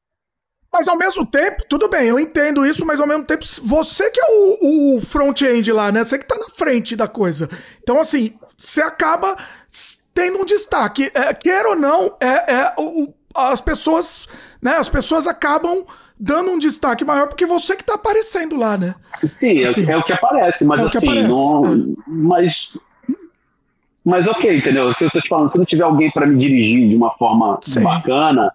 Mas 0.72 0.86
ao 0.86 0.96
mesmo 0.96 1.26
tempo, 1.26 1.64
tudo 1.68 1.88
bem, 1.88 2.08
eu 2.08 2.20
entendo 2.20 2.64
isso, 2.64 2.84
mas 2.84 3.00
ao 3.00 3.06
mesmo 3.06 3.24
tempo, 3.24 3.42
você 3.64 4.10
que 4.10 4.20
é 4.20 4.24
o, 4.28 4.96
o 4.96 5.00
front-end 5.00 5.72
lá, 5.72 5.90
né? 5.90 6.04
Você 6.04 6.18
que 6.18 6.26
tá 6.26 6.36
na 6.36 6.50
frente 6.50 6.94
da 6.94 7.08
coisa. 7.08 7.48
Então, 7.82 7.98
assim, 7.98 8.34
você 8.56 8.82
acaba 8.82 9.34
tendo 10.18 10.40
um 10.40 10.44
destaque. 10.44 11.10
É, 11.14 11.32
quer 11.32 11.64
ou 11.64 11.76
não, 11.76 12.16
é, 12.20 12.52
é 12.52 12.74
o, 12.76 13.14
as 13.32 13.60
pessoas, 13.60 14.26
né? 14.60 14.72
As 14.72 14.88
pessoas 14.88 15.28
acabam 15.28 15.84
dando 16.18 16.50
um 16.50 16.58
destaque 16.58 17.04
maior, 17.04 17.28
porque 17.28 17.46
você 17.46 17.76
que 17.76 17.84
tá 17.84 17.94
aparecendo 17.94 18.56
lá, 18.56 18.76
né? 18.76 18.96
Sim, 19.24 19.60
é 19.60 19.68
assim, 19.68 19.88
é, 19.88 19.96
o 19.96 20.02
que 20.02 20.12
aparece, 20.12 20.64
mas 20.64 20.80
é 20.80 20.82
assim, 20.84 20.98
aparece. 20.98 21.28
Não, 21.28 21.64
é. 21.64 21.78
mas. 22.08 22.72
Mas 24.04 24.26
ok, 24.26 24.56
entendeu? 24.56 24.88
O 24.88 24.94
que 24.94 25.04
eu 25.04 25.10
tô 25.10 25.20
te 25.20 25.28
falando, 25.28 25.52
se 25.52 25.58
não 25.58 25.66
tiver 25.66 25.84
alguém 25.84 26.10
para 26.10 26.26
me 26.26 26.36
dirigir 26.36 26.88
de 26.88 26.96
uma 26.96 27.10
forma 27.10 27.60
Sim. 27.62 27.82
bacana, 27.82 28.50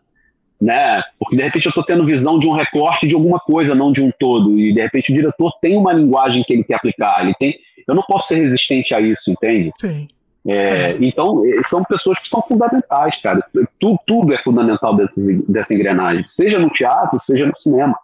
né? 0.60 1.02
Porque 1.19 1.35
de 1.35 1.44
repente 1.44 1.68
eu 1.68 1.72
tô 1.72 1.84
tendo 1.84 2.06
visão 2.06 2.40
de 2.40 2.48
um 2.48 2.53
recorte 2.53 3.07
de 3.07 3.14
alguma 3.14 3.40
coisa, 3.40 3.76
não 3.76 3.91
de 3.91 4.02
um 4.02 4.11
todo. 4.19 4.60
E 4.60 4.73
de 4.73 4.81
repente 4.81 5.11
o 5.11 5.15
diretor 5.15 5.53
tem 5.61 5.77
uma 5.77 5.94
linguagem 5.94 6.44
que 6.44 6.53
ele 6.53 6.64
quer 6.64 6.76
aplicar. 6.76 7.23
Ele 7.23 7.35
tem. 7.40 7.56
Eu 7.88 7.94
não 7.94 8.02
posso 8.02 8.30
ser 8.30 8.35
resistente 8.38 8.95
a 8.95 8.99
isso, 8.99 9.30
entende? 9.30 9.72
Sim. 9.77 10.07
É, 10.45 10.91
é. 10.91 10.97
Então, 10.99 11.41
são 11.65 11.83
pessoas 11.83 12.19
que 12.19 12.27
são 12.27 12.41
fundamentais, 12.41 13.15
cara. 13.21 13.43
Tudo, 13.79 13.99
tudo 14.05 14.33
é 14.33 14.37
fundamental 14.37 14.95
dessa, 14.95 15.21
dessa 15.47 15.73
engrenagem, 15.73 16.25
seja 16.27 16.59
no 16.59 16.69
teatro, 16.69 17.19
seja 17.19 17.45
no 17.45 17.57
cinema. 17.57 17.97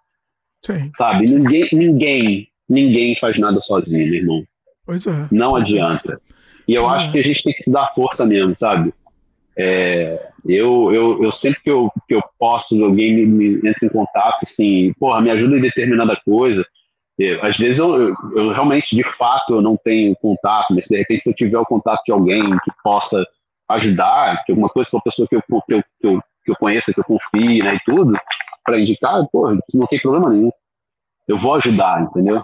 Sim. 0.66 0.92
Sabe? 0.98 1.26
Ninguém, 1.26 1.70
ninguém, 1.72 2.48
ninguém 2.68 3.16
faz 3.16 3.38
nada 3.38 3.60
sozinho, 3.60 4.06
meu 4.06 4.16
irmão. 4.16 4.44
Pois 4.86 5.06
é. 5.06 5.28
Não 5.32 5.56
adianta. 5.56 6.20
E 6.68 6.74
eu 6.74 6.86
é. 6.90 6.96
acho 6.96 7.12
que 7.12 7.20
a 7.20 7.24
gente 7.24 7.44
tem 7.44 7.54
que 7.54 7.64
se 7.64 7.72
dar 7.72 7.94
força 7.94 8.26
mesmo, 8.26 8.56
sabe? 8.58 8.94
É, 9.58 10.30
eu, 10.46 10.94
eu, 10.94 11.24
eu 11.24 11.32
sempre 11.32 11.62
que 11.62 11.70
eu, 11.70 11.92
que 12.08 12.16
eu 12.16 12.22
posso, 12.38 12.82
alguém 12.82 13.14
me, 13.14 13.26
me 13.26 13.70
entra 13.70 13.86
em 13.86 13.90
contato, 13.90 14.44
assim, 14.44 14.94
porra, 14.98 15.22
me 15.22 15.30
ajuda 15.30 15.58
em 15.58 15.62
determinada 15.62 16.18
coisa 16.24 16.66
às 17.42 17.58
vezes 17.58 17.80
eu, 17.80 18.02
eu, 18.02 18.16
eu, 18.36 18.52
realmente, 18.52 18.96
de 18.96 19.04
fato, 19.04 19.56
eu 19.56 19.62
não 19.62 19.76
tenho 19.76 20.16
contato, 20.16 20.74
mas 20.74 20.88
de 20.88 20.98
repente 20.98 21.24
se 21.24 21.30
eu 21.30 21.34
tiver 21.34 21.58
o 21.58 21.66
contato 21.66 22.02
de 22.06 22.12
alguém 22.12 22.42
que 22.64 22.72
possa 22.84 23.26
ajudar, 23.70 24.44
que 24.46 24.52
alguma 24.52 24.70
coisa 24.70 24.90
com 24.90 24.98
a 24.98 25.02
pessoa 25.02 25.28
que 25.28 25.36
eu, 25.36 25.42
que 25.42 25.54
eu, 25.54 25.84
que 26.00 26.08
eu, 26.08 26.22
que 26.46 26.52
eu 26.52 26.56
conheça, 26.56 26.94
que 26.94 27.00
eu 27.00 27.04
confie, 27.04 27.62
né, 27.62 27.76
e 27.76 27.80
tudo, 27.86 28.14
para 28.64 28.80
indicar, 28.80 29.22
pô, 29.32 29.52
não 29.74 29.88
tem 29.88 30.00
problema 30.00 30.30
nenhum. 30.30 30.52
Eu 31.28 31.38
vou 31.38 31.54
ajudar, 31.56 32.02
entendeu? 32.02 32.42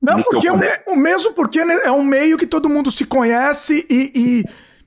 Não, 0.00 0.22
porque 0.22 0.48
o, 0.48 0.54
o, 0.92 0.96
mesmo 0.96 1.32
porque 1.34 1.64
né, 1.64 1.74
é 1.84 1.90
um 1.90 2.02
meio 2.02 2.38
que 2.38 2.46
todo 2.46 2.68
mundo 2.68 2.90
se 2.90 3.06
conhece 3.06 3.86
e, 3.90 4.12
e 4.14 4.44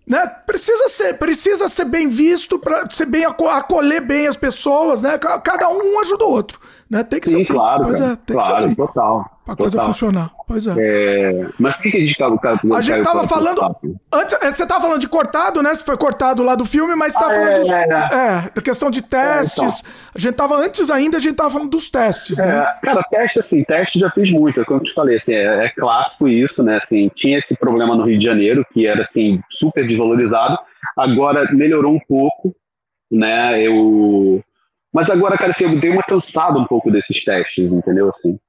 né, 0.09 0.25
precisa 0.25 0.87
ser, 0.87 1.13
precisa 1.19 1.69
ser 1.69 1.85
bem 1.85 2.09
visto 2.09 2.57
para 2.57 2.89
ser 2.89 3.05
bem 3.05 3.25
acolher 3.25 4.01
bem 4.01 4.25
as 4.25 4.35
pessoas, 4.35 5.03
né? 5.03 5.19
Cada 5.19 5.69
um 5.69 5.99
ajuda 5.99 6.25
o 6.25 6.31
outro. 6.31 6.59
Né? 6.89 7.03
Tem 7.03 7.19
que 7.19 7.29
Sim, 7.29 7.35
ser 7.37 7.43
assim. 7.43 7.53
claro, 7.53 7.95
é, 7.95 8.15
tem 8.25 8.35
claro, 8.35 8.53
que 8.53 8.61
ser 8.61 8.67
assim. 8.67 8.75
total. 8.75 9.38
Pra 9.45 9.55
coisa 9.55 9.83
funcionar. 9.83 10.31
Pois 10.47 10.67
é. 10.67 10.73
é. 10.77 11.47
Mas 11.57 11.75
por 11.75 11.81
que, 11.83 11.97
a 11.97 11.99
gente 11.99 12.17
tava. 12.17 12.39
a 12.75 12.81
gente 12.81 13.03
tava 13.03 13.27
falando. 13.27 13.75
Antes, 14.11 14.37
é, 14.41 14.51
você 14.51 14.65
tava 14.65 14.81
falando 14.81 14.99
de 14.99 15.07
cortado, 15.07 15.63
né? 15.63 15.73
Você 15.73 15.83
foi 15.83 15.97
cortado 15.97 16.43
lá 16.43 16.53
do 16.53 16.65
filme, 16.65 16.95
mas 16.95 17.13
você 17.13 17.19
tava 17.19 17.31
ah, 17.31 17.35
falando 17.35 17.51
é, 17.51 17.59
dos. 17.59 17.71
É, 17.71 17.81
é, 17.81 18.51
da 18.53 18.61
questão 18.61 18.91
de 18.91 19.01
testes. 19.01 19.59
É, 19.59 19.79
então. 19.79 19.91
A 20.13 20.19
gente 20.19 20.35
tava, 20.35 20.55
antes 20.55 20.91
ainda, 20.91 21.17
a 21.17 21.19
gente 21.19 21.35
tava 21.35 21.49
falando 21.49 21.69
dos 21.69 21.89
testes, 21.89 22.37
né? 22.37 22.61
Cara, 22.83 23.03
teste, 23.09 23.39
assim, 23.39 23.63
teste 23.63 23.97
já 23.97 24.11
fiz 24.11 24.31
muito. 24.31 24.63
Como 24.65 24.79
eu 24.79 24.83
te 24.83 24.93
falei, 24.93 25.17
assim, 25.17 25.33
é, 25.33 25.69
clássico 25.69 26.27
isso, 26.27 26.61
né? 26.61 26.79
Assim, 26.83 27.09
tinha 27.15 27.39
esse 27.39 27.55
problema 27.55 27.95
no 27.95 28.05
Rio 28.05 28.19
de 28.19 28.25
Janeiro, 28.25 28.65
que 28.71 28.85
era, 28.85 29.01
assim, 29.01 29.41
super 29.49 29.87
desvalorizado. 29.87 30.59
Agora 30.95 31.49
melhorou 31.51 31.93
um 31.93 31.99
pouco, 31.99 32.55
né? 33.11 33.61
Eu. 33.61 34.43
Mas 34.93 35.09
agora, 35.09 35.37
cara, 35.37 35.51
assim, 35.51 35.63
eu 35.63 35.79
dei 35.79 35.89
uma 35.89 36.03
cansada 36.03 36.57
um 36.59 36.65
pouco 36.65 36.91
desses 36.91 37.23
testes, 37.23 37.71
entendeu? 37.71 38.11
Assim. 38.15 38.39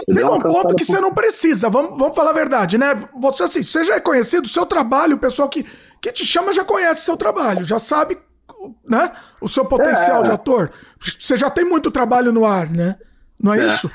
Chega 0.00 0.34
um 0.34 0.40
ponto 0.40 0.74
que 0.74 0.86
por... 0.86 0.92
você 0.92 1.00
não 1.00 1.12
precisa, 1.12 1.68
vamos, 1.68 1.98
vamos 1.98 2.16
falar 2.16 2.30
a 2.30 2.34
verdade, 2.34 2.78
né? 2.78 2.98
Você, 3.20 3.42
assim, 3.42 3.62
você 3.62 3.84
já 3.84 3.96
é 3.96 4.00
conhecido, 4.00 4.48
seu 4.48 4.64
trabalho, 4.64 5.16
o 5.16 5.18
pessoal 5.18 5.48
que, 5.48 5.64
que 6.00 6.10
te 6.10 6.24
chama 6.24 6.52
já 6.52 6.64
conhece 6.64 7.04
seu 7.04 7.16
trabalho, 7.16 7.64
já 7.64 7.78
sabe 7.78 8.18
né, 8.88 9.12
o 9.40 9.48
seu 9.48 9.64
potencial 9.64 10.22
é. 10.22 10.24
de 10.24 10.30
ator. 10.30 10.70
Você 10.98 11.36
já 11.36 11.50
tem 11.50 11.64
muito 11.64 11.90
trabalho 11.90 12.32
no 12.32 12.46
ar, 12.46 12.70
né? 12.70 12.96
Não 13.38 13.52
é, 13.52 13.60
é. 13.60 13.66
isso? 13.66 13.90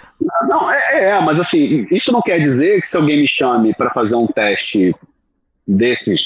Não, 0.48 0.72
é, 0.72 1.06
é, 1.06 1.22
mas 1.22 1.40
assim, 1.40 1.88
isso 1.90 2.12
não 2.12 2.22
quer 2.22 2.40
dizer 2.40 2.82
que 2.82 2.88
se 2.88 2.98
alguém 2.98 3.22
me 3.22 3.28
chame 3.28 3.74
para 3.74 3.90
fazer 3.92 4.16
um 4.16 4.28
teste 4.28 4.94
desses, 5.66 6.22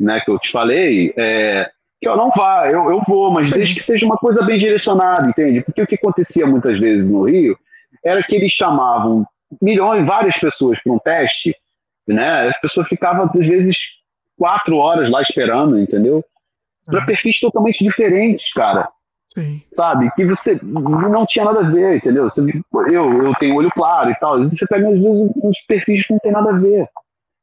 né, 0.00 0.20
que 0.24 0.30
eu 0.30 0.38
te 0.38 0.50
falei, 0.50 1.12
é, 1.16 1.70
que 2.00 2.08
eu 2.08 2.16
não 2.16 2.30
vá, 2.30 2.68
eu, 2.70 2.90
eu 2.90 3.00
vou, 3.06 3.30
mas 3.30 3.50
desde 3.50 3.74
que 3.74 3.82
seja 3.82 4.04
uma 4.04 4.16
coisa 4.16 4.42
bem 4.42 4.58
direcionada, 4.58 5.28
entende? 5.28 5.60
Porque 5.60 5.82
o 5.82 5.86
que 5.86 5.94
acontecia 5.94 6.46
muitas 6.46 6.78
vezes 6.80 7.08
no 7.08 7.24
Rio 7.24 7.56
era 8.04 8.22
que 8.22 8.34
eles 8.34 8.52
chamavam 8.52 9.26
milhões, 9.60 10.06
várias 10.06 10.36
pessoas 10.36 10.78
para 10.82 10.92
um 10.92 10.98
teste, 10.98 11.54
né? 12.06 12.48
As 12.48 12.60
pessoas 12.60 12.88
ficavam, 12.88 13.30
às 13.32 13.46
vezes, 13.46 13.76
quatro 14.36 14.76
horas 14.76 15.10
lá 15.10 15.20
esperando, 15.20 15.78
entendeu? 15.78 16.24
Para 16.84 17.00
uhum. 17.00 17.06
perfis 17.06 17.38
totalmente 17.38 17.84
diferentes, 17.84 18.52
cara. 18.52 18.88
Sim. 19.34 19.62
Sabe? 19.68 20.10
Que 20.14 20.24
você 20.24 20.58
não 20.62 21.24
tinha 21.26 21.44
nada 21.44 21.60
a 21.60 21.70
ver, 21.70 21.96
entendeu? 21.96 22.24
Você, 22.24 22.40
eu, 22.90 23.24
eu 23.24 23.34
tenho 23.36 23.56
olho 23.56 23.70
claro 23.70 24.10
e 24.10 24.14
tal. 24.16 24.34
Às 24.34 24.40
vezes 24.40 24.58
você 24.58 24.66
pega, 24.66 24.88
às 24.88 24.98
vezes, 24.98 25.30
uns 25.42 25.60
perfis 25.66 26.06
que 26.06 26.12
não 26.12 26.20
tem 26.20 26.32
nada 26.32 26.50
a 26.50 26.58
ver 26.58 26.86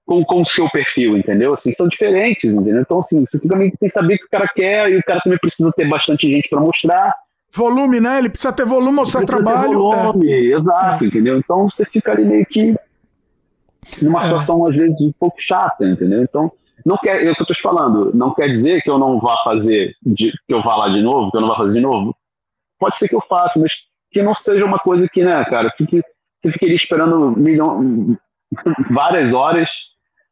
com, 0.06 0.24
com 0.26 0.42
o 0.42 0.46
seu 0.46 0.70
perfil, 0.70 1.18
entendeu? 1.18 1.54
Assim, 1.54 1.72
são 1.74 1.88
diferentes, 1.88 2.52
entendeu? 2.52 2.82
Então, 2.82 3.00
assim, 3.00 3.26
você 3.26 3.40
fica 3.40 3.56
meio 3.56 3.72
que 3.72 3.78
sem 3.78 3.90
saber 3.90 4.16
o 4.16 4.18
que 4.18 4.26
o 4.26 4.30
cara 4.30 4.48
quer 4.56 4.90
e 4.92 4.98
o 4.98 5.04
cara 5.04 5.22
também 5.22 5.40
precisa 5.40 5.72
ter 5.72 5.88
bastante 5.88 6.30
gente 6.30 6.50
para 6.50 6.60
mostrar. 6.60 7.16
Volume, 7.52 8.00
né? 8.00 8.20
Ele 8.20 8.30
precisa 8.30 8.54
ter 8.54 8.66
volume, 8.66 8.98
mostrar 8.98 9.26
trabalho. 9.26 9.80
volume, 9.80 10.32
é. 10.32 10.56
exato, 10.56 11.04
é. 11.04 11.08
entendeu? 11.08 11.38
Então 11.38 11.70
você 11.70 11.84
fica 11.86 12.12
ali 12.12 12.24
meio 12.24 12.46
que 12.46 12.76
numa 14.02 14.20
é. 14.20 14.24
situação, 14.24 14.66
às 14.68 14.76
vezes, 14.76 15.00
um 15.02 15.12
pouco 15.20 15.42
chata, 15.42 15.86
entendeu? 15.86 16.22
Então, 16.22 16.52
não 16.86 16.98
quer, 16.98 17.26
é 17.26 17.32
o 17.32 17.36
que 17.36 17.42
eu 17.42 17.46
tô 17.46 17.54
te 17.54 17.62
falando, 17.62 18.12
não 18.14 18.34
quer 18.34 18.48
dizer 18.50 18.82
que 18.82 18.90
eu 18.90 18.98
não 18.98 19.20
vá 19.20 19.36
fazer, 19.44 19.96
de, 20.02 20.32
que 20.32 20.54
eu 20.54 20.62
vá 20.62 20.76
lá 20.76 20.90
de 20.90 21.02
novo, 21.02 21.32
que 21.32 21.38
eu 21.38 21.42
não 21.42 21.50
vá 21.50 21.58
fazer 21.58 21.76
de 21.76 21.82
novo. 21.82 22.16
Pode 22.80 22.96
ser 22.96 23.10
que 23.10 23.16
eu 23.16 23.24
faça, 23.28 23.60
mas 23.60 23.74
que 24.12 24.22
não 24.22 24.34
seja 24.34 24.66
uma 24.66 24.80
coisa 24.80 25.08
que, 25.12 25.24
né, 25.24 25.44
cara, 25.46 25.72
fique, 25.78 26.02
você 26.40 26.52
fiqueria 26.52 26.76
esperando 26.76 27.32
milhão, 27.38 28.18
várias 28.90 29.34
horas, 29.34 29.70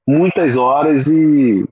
muitas 0.07 0.56
horas 0.56 1.07
e 1.07 1.65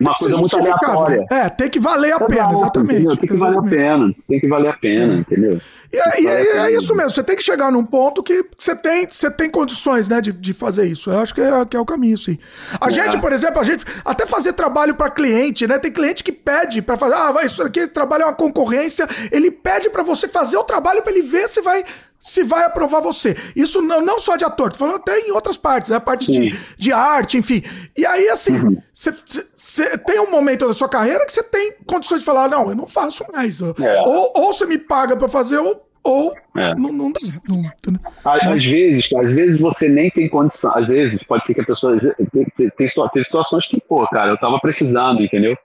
uma 0.00 0.14
coisa 0.14 0.38
muito 0.38 0.58
aleatória. 0.58 1.26
É, 1.30 1.48
tem 1.48 1.70
que 1.70 1.80
valer 1.80 2.12
a 2.12 2.20
pena, 2.20 2.52
exatamente. 2.52 2.94
Entendeu? 3.00 3.16
Tem 3.16 3.28
que 3.28 3.34
exatamente. 3.34 3.70
valer 3.70 3.88
a 3.88 3.96
pena, 3.96 4.14
tem 4.28 4.40
que 4.40 4.48
valer 4.48 4.68
a 4.68 4.72
pena, 4.74 5.14
é. 5.14 5.16
entendeu? 5.16 5.60
E, 5.92 5.98
é, 5.98 6.20
e 6.20 6.26
é, 6.26 6.56
é, 6.58 6.76
isso 6.76 6.94
mesmo, 6.94 7.10
você 7.10 7.22
tem 7.22 7.36
que 7.36 7.42
chegar 7.42 7.70
num 7.72 7.84
ponto 7.84 8.22
que 8.22 8.44
você 8.56 8.74
tem, 8.74 9.06
você 9.10 9.30
tem 9.30 9.50
condições, 9.50 10.08
né, 10.08 10.20
de, 10.20 10.32
de 10.32 10.52
fazer 10.52 10.86
isso. 10.86 11.10
Eu 11.10 11.20
acho 11.20 11.34
que 11.34 11.40
é, 11.40 11.64
que 11.64 11.76
é 11.76 11.80
o 11.80 11.84
caminho, 11.84 12.18
sim. 12.18 12.38
A 12.80 12.88
é. 12.88 12.90
gente, 12.90 13.18
por 13.18 13.32
exemplo, 13.32 13.60
a 13.60 13.64
gente 13.64 13.84
até 14.04 14.26
fazer 14.26 14.52
trabalho 14.52 14.94
para 14.94 15.10
cliente, 15.10 15.66
né? 15.66 15.78
Tem 15.78 15.90
cliente 15.90 16.22
que 16.22 16.32
pede 16.32 16.82
para 16.82 16.96
fazer, 16.96 17.14
ah, 17.14 17.34
isso 17.44 17.62
aqui 17.62 17.86
trabalho 17.86 18.22
é 18.22 18.26
uma 18.26 18.34
concorrência, 18.34 19.06
ele 19.30 19.50
pede 19.50 19.88
para 19.90 20.02
você 20.02 20.28
fazer 20.28 20.56
o 20.56 20.64
trabalho 20.64 21.02
para 21.02 21.12
ele 21.12 21.22
ver 21.22 21.48
se 21.48 21.60
vai 21.60 21.84
se 22.26 22.42
vai 22.42 22.64
aprovar 22.64 23.00
você. 23.00 23.36
Isso 23.54 23.80
não, 23.80 24.04
não 24.04 24.18
só 24.18 24.34
de 24.34 24.44
ator, 24.44 24.72
tô 24.72 24.78
falando 24.78 24.96
até 24.96 25.20
em 25.20 25.30
outras 25.30 25.56
partes, 25.56 25.90
né? 25.90 26.00
Parte 26.00 26.28
de, 26.28 26.58
de 26.76 26.92
arte, 26.92 27.38
enfim. 27.38 27.62
E 27.96 28.04
aí, 28.04 28.28
assim, 28.28 28.76
você 28.92 29.10
uhum. 29.10 29.98
tem 30.04 30.18
um 30.18 30.28
momento 30.28 30.66
da 30.66 30.74
sua 30.74 30.88
carreira 30.88 31.24
que 31.24 31.32
você 31.32 31.44
tem 31.44 31.74
condições 31.86 32.22
de 32.22 32.24
falar, 32.24 32.48
não, 32.48 32.68
eu 32.68 32.74
não 32.74 32.86
faço 32.86 33.24
mais. 33.32 33.62
É. 33.62 34.02
Ou 34.04 34.52
você 34.52 34.66
me 34.66 34.76
paga 34.76 35.16
para 35.16 35.28
fazer, 35.28 35.58
ou, 35.58 35.88
ou 36.02 36.34
é. 36.56 36.74
não, 36.74 36.92
não 36.92 37.12
dá. 37.12 37.20
Não, 37.48 37.62
né? 37.62 38.00
às, 38.24 38.64
vezes, 38.64 39.08
às 39.14 39.32
vezes 39.32 39.60
você 39.60 39.88
nem 39.88 40.10
tem 40.10 40.28
condição. 40.28 40.76
Às 40.76 40.88
vezes 40.88 41.22
pode 41.22 41.46
ser 41.46 41.54
que 41.54 41.60
a 41.60 41.66
pessoa. 41.66 41.96
Tem, 42.32 42.44
tem, 42.56 42.70
tem 42.70 42.88
situações 42.88 43.68
que, 43.68 43.80
pô, 43.80 44.04
cara, 44.08 44.32
eu 44.32 44.38
tava 44.38 44.58
precisando, 44.58 45.22
entendeu? 45.22 45.56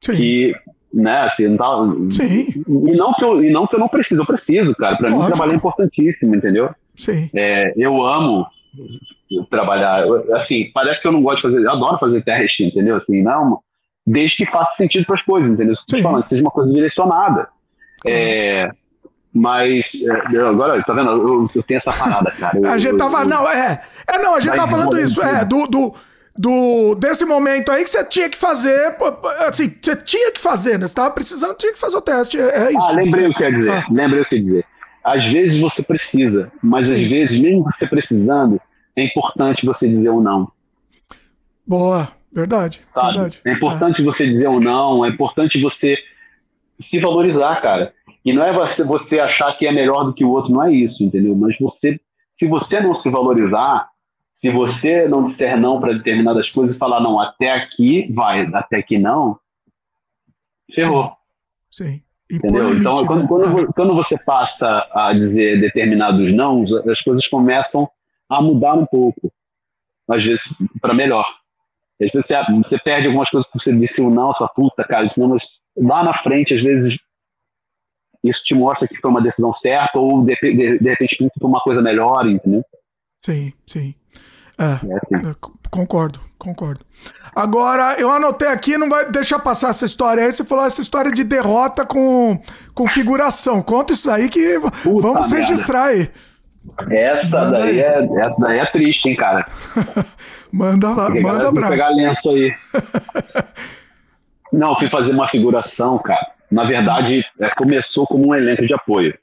Sim. 0.00 0.12
E 0.12 0.54
né? 0.94 1.22
Assim, 1.22 1.48
não 1.48 1.56
tá, 1.56 1.70
Sim. 2.10 2.64
E 2.66 2.96
não, 2.96 3.12
que 3.12 3.24
eu, 3.24 3.44
e 3.44 3.50
não 3.50 3.66
que 3.66 3.74
eu 3.74 3.80
não 3.80 3.88
preciso, 3.88 4.22
eu 4.22 4.26
preciso, 4.26 4.74
cara. 4.76 4.96
Para 4.96 5.10
mim, 5.10 5.18
trabalho 5.26 5.52
é 5.52 5.56
importantíssimo, 5.56 6.34
entendeu? 6.34 6.70
Sim. 6.94 7.28
É, 7.34 7.74
eu 7.76 8.04
amo 8.06 8.46
trabalhar. 9.50 10.04
Assim, 10.34 10.70
parece 10.72 11.00
que 11.02 11.08
eu 11.08 11.12
não 11.12 11.22
gosto 11.22 11.36
de 11.36 11.42
fazer, 11.42 11.64
eu 11.64 11.70
adoro 11.70 11.98
fazer 11.98 12.22
teste, 12.22 12.64
entendeu? 12.64 12.96
Assim, 12.96 13.22
não, 13.22 13.58
desde 14.06 14.36
que 14.36 14.46
faça 14.46 14.76
sentido 14.76 15.04
para 15.04 15.16
as 15.16 15.22
coisas, 15.22 15.50
entendeu? 15.50 15.74
Sim. 15.88 16.02
Falando, 16.02 16.28
seja 16.28 16.42
uma 16.42 16.50
coisa 16.50 16.72
direcionada. 16.72 17.48
É, 18.06 18.70
mas 19.32 19.90
é, 20.32 20.38
agora, 20.40 20.80
tá 20.84 20.92
vendo? 20.92 21.10
Eu, 21.10 21.48
eu, 21.54 21.62
tenho 21.62 21.78
essa 21.78 21.92
parada, 21.92 22.30
cara. 22.30 22.56
Eu, 22.62 22.70
a 22.70 22.78
gente 22.78 22.96
tava. 22.96 23.22
Eu, 23.22 23.28
não, 23.28 23.48
é. 23.48 23.82
É, 24.06 24.18
não, 24.18 24.34
a 24.34 24.40
gente 24.40 24.54
tava 24.54 24.70
falando 24.70 25.00
isso, 25.00 25.20
é, 25.22 25.44
do, 25.44 25.66
do 25.66 25.94
do 26.36 26.94
desse 26.96 27.24
momento 27.24 27.70
aí 27.70 27.84
que 27.84 27.90
você 27.90 28.04
tinha 28.04 28.28
que 28.28 28.36
fazer, 28.36 28.96
assim, 29.46 29.72
você 29.80 29.96
tinha 29.96 30.32
que 30.32 30.40
fazer, 30.40 30.78
né? 30.78 30.86
Você 30.86 30.94
tava 30.94 31.10
precisando, 31.12 31.56
tinha 31.56 31.72
que 31.72 31.78
fazer 31.78 31.96
o 31.96 32.02
teste, 32.02 32.40
é, 32.40 32.66
é 32.66 32.70
isso. 32.70 32.82
Ah, 32.82 32.92
lembrei 32.92 33.26
o 33.26 33.30
que 33.30 33.38
quer 33.38 33.52
dizer, 33.52 33.70
ah. 33.70 33.86
lembrei 33.90 34.20
o 34.20 34.24
que 34.24 34.30
quer 34.30 34.42
dizer. 34.42 34.66
Às 35.02 35.24
vezes 35.26 35.60
você 35.60 35.82
precisa, 35.82 36.50
mas 36.62 36.88
Sim. 36.88 36.94
às 36.94 37.02
vezes, 37.02 37.38
mesmo 37.38 37.64
você 37.64 37.86
precisando, 37.86 38.60
é 38.96 39.04
importante 39.04 39.64
você 39.64 39.88
dizer 39.88 40.08
o 40.08 40.18
um 40.18 40.20
não. 40.20 40.50
Boa, 41.66 42.08
verdade, 42.32 42.82
verdade. 42.94 43.40
É 43.44 43.52
importante 43.52 44.00
é. 44.00 44.04
você 44.04 44.26
dizer 44.26 44.48
o 44.48 44.56
um 44.56 44.60
não, 44.60 45.04
é 45.04 45.10
importante 45.10 45.60
você 45.60 45.96
se 46.80 46.98
valorizar, 46.98 47.60
cara. 47.60 47.92
E 48.24 48.32
não 48.32 48.42
é 48.42 48.52
você, 48.52 48.82
você 48.82 49.20
achar 49.20 49.52
que 49.56 49.66
é 49.66 49.72
melhor 49.72 50.04
do 50.04 50.14
que 50.14 50.24
o 50.24 50.30
outro, 50.30 50.50
não 50.50 50.64
é 50.64 50.72
isso, 50.72 51.04
entendeu? 51.04 51.36
Mas 51.36 51.56
você, 51.60 52.00
se 52.30 52.48
você 52.48 52.80
não 52.80 52.96
se 52.96 53.10
valorizar, 53.10 53.88
se 54.44 54.50
você 54.50 55.08
não 55.08 55.26
disser 55.26 55.58
não 55.58 55.80
para 55.80 55.94
determinadas 55.94 56.50
coisas 56.50 56.76
e 56.76 56.78
falar, 56.78 57.00
não, 57.00 57.18
até 57.18 57.50
aqui 57.50 58.12
vai, 58.12 58.44
até 58.52 58.76
aqui 58.76 58.98
não, 58.98 59.40
ferrou. 60.70 61.16
Sim. 61.70 61.84
Sim. 61.84 62.02
Entendeu? 62.30 62.64
Limite, 62.64 62.80
então, 62.80 63.06
quando, 63.06 63.22
né? 63.22 63.26
quando, 63.26 63.72
quando, 63.72 63.94
você 63.94 64.18
passa 64.18 64.86
a 64.92 65.14
dizer 65.14 65.62
determinados 65.62 66.30
não, 66.34 66.62
as 66.90 67.00
coisas 67.00 67.26
começam 67.26 67.88
a 68.28 68.42
mudar 68.42 68.74
um 68.74 68.84
pouco. 68.84 69.32
Às 70.10 70.22
vezes, 70.22 70.44
para 70.78 70.92
melhor. 70.92 71.24
Às 71.98 72.12
vezes 72.12 72.26
você, 72.26 72.34
você 72.62 72.78
perde 72.78 73.06
algumas 73.06 73.30
coisas 73.30 73.48
porque 73.50 73.64
você 73.64 73.74
disse 73.74 74.02
o 74.02 74.10
não, 74.10 74.34
sua 74.34 74.48
puta, 74.48 74.84
cara, 74.84 75.08
senão 75.08 75.30
mas 75.30 75.46
lá 75.74 76.04
na 76.04 76.12
frente, 76.12 76.52
às 76.52 76.62
vezes, 76.62 76.98
isso 78.22 78.44
te 78.44 78.54
mostra 78.54 78.86
que 78.86 79.00
foi 79.00 79.10
uma 79.10 79.22
decisão 79.22 79.54
certa 79.54 79.98
ou 79.98 80.22
de, 80.22 80.36
de, 80.42 80.78
de 80.80 80.88
repente 80.90 81.16
foi 81.16 81.48
uma 81.48 81.60
coisa 81.60 81.80
melhor, 81.80 82.28
entendeu? 82.28 82.62
Sim, 83.22 83.50
sim. 83.64 83.94
É, 84.58 84.64
é 84.64 84.96
assim. 84.96 85.28
é, 85.28 85.34
concordo, 85.70 86.20
concordo. 86.38 86.84
Agora, 87.34 87.96
eu 87.98 88.10
anotei 88.10 88.48
aqui, 88.48 88.78
não 88.78 88.88
vai 88.88 89.10
deixar 89.10 89.38
passar 89.38 89.70
essa 89.70 89.84
história 89.84 90.24
aí. 90.24 90.32
Você 90.32 90.44
falou 90.44 90.64
essa 90.64 90.80
história 90.80 91.10
de 91.10 91.24
derrota 91.24 91.84
com 91.84 92.40
configuração. 92.72 93.60
Conta 93.62 93.92
isso 93.92 94.10
aí 94.10 94.28
que 94.28 94.60
Puta 94.60 95.08
vamos 95.08 95.30
merda. 95.30 95.36
registrar 95.36 95.84
aí. 95.86 96.10
Essa 96.90 97.50
daí, 97.50 97.80
é, 97.80 97.98
essa 98.20 98.36
daí 98.40 98.58
é 98.58 98.66
triste, 98.66 99.08
hein, 99.08 99.16
cara. 99.16 99.44
manda 100.50 100.88
manda 100.88 101.48
abraço. 101.48 101.70
pegar 101.70 101.88
lenço 101.88 102.30
aí. 102.30 102.54
não, 104.52 104.78
fui 104.78 104.88
fazer 104.88 105.12
uma 105.12 105.28
figuração, 105.28 105.98
cara. 105.98 106.26
Na 106.50 106.64
verdade, 106.64 107.24
é, 107.40 107.50
começou 107.50 108.06
como 108.06 108.28
um 108.28 108.34
elenco 108.34 108.64
de 108.64 108.72
apoio. 108.72 109.18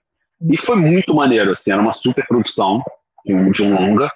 E 0.49 0.57
foi 0.57 0.75
muito 0.75 1.15
maneiro, 1.15 1.51
assim, 1.51 1.71
era 1.71 1.81
uma 1.81 1.93
super 1.93 2.27
produção 2.27 2.83
de 3.25 3.63
um 3.63 3.73
longa 3.73 4.11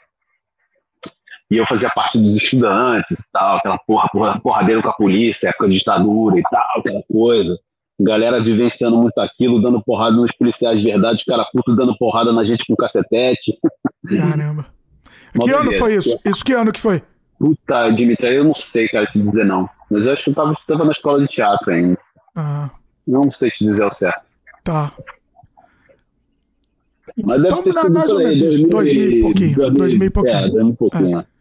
e 1.50 1.58
eu 1.58 1.66
fazia 1.66 1.90
parte 1.90 2.18
dos 2.18 2.36
estudantes 2.36 3.20
e 3.20 3.32
tal, 3.32 3.58
aquela 3.58 3.78
porra, 3.80 4.10
porra 4.12 4.40
porradeiro 4.40 4.82
com 4.82 4.90
a 4.90 4.94
polícia, 4.94 5.50
época 5.50 5.68
de 5.68 5.76
ditadura 5.76 6.40
e 6.40 6.44
tal, 6.44 6.80
aquela 6.80 7.04
coisa. 7.04 7.58
Galera 8.00 8.44
vivenciando 8.44 8.98
muito 8.98 9.18
aquilo, 9.20 9.62
dando 9.62 9.82
porrada 9.82 10.16
nos 10.16 10.32
policiais 10.34 10.78
de 10.80 10.84
verdade, 10.84 11.18
os 11.18 11.24
caras 11.24 11.48
putos 11.52 11.78
dando 11.78 11.98
porrada 11.98 12.34
na 12.34 12.44
gente 12.44 12.66
com 12.66 12.76
cacetete. 12.76 13.58
Caramba. 14.08 14.66
que 15.34 15.52
ano 15.52 15.72
foi 15.74 15.96
isso? 15.96 16.20
Isso 16.26 16.44
que 16.44 16.54
ano 16.54 16.74
que 16.74 16.80
foi? 16.80 17.02
Puta, 17.40 17.90
Dimitri, 17.92 18.36
eu 18.36 18.44
não 18.44 18.56
sei, 18.56 18.88
cara, 18.88 19.06
te 19.06 19.20
dizer 19.20 19.46
não. 19.46 19.70
Mas 19.90 20.06
eu 20.06 20.14
acho 20.14 20.24
que 20.24 20.30
eu 20.32 20.34
tava, 20.34 20.56
tava 20.68 20.86
na 20.86 20.92
escola 20.92 21.20
de 21.20 21.28
teatro 21.28 21.72
ainda. 21.72 21.98
Ah. 22.36 22.70
Não 23.08 23.30
sei 23.30 23.52
te 23.52 23.64
dizer 23.64 23.86
o 23.86 23.94
certo. 23.94 24.24
Tá. 24.64 24.92
Mas 27.24 27.42
deve 27.42 27.62
ter 27.62 27.74
sido 27.74 27.92
mais 27.92 28.12
ou 28.12 28.18
menos 28.18 28.42
isso, 28.42 28.68
dois 28.68 28.92
mil 28.92 29.12
e 29.12 29.22
pouquinho. 29.22 29.72
Dois 29.72 29.94
mil 29.94 30.08
e 30.08 30.10
pouquinho. 30.10 30.36
É, 30.36 30.50
dois 30.50 30.64
mil 30.64 30.74
e 30.74 30.78
pouquinho. 30.78 31.20
É. 31.20 31.35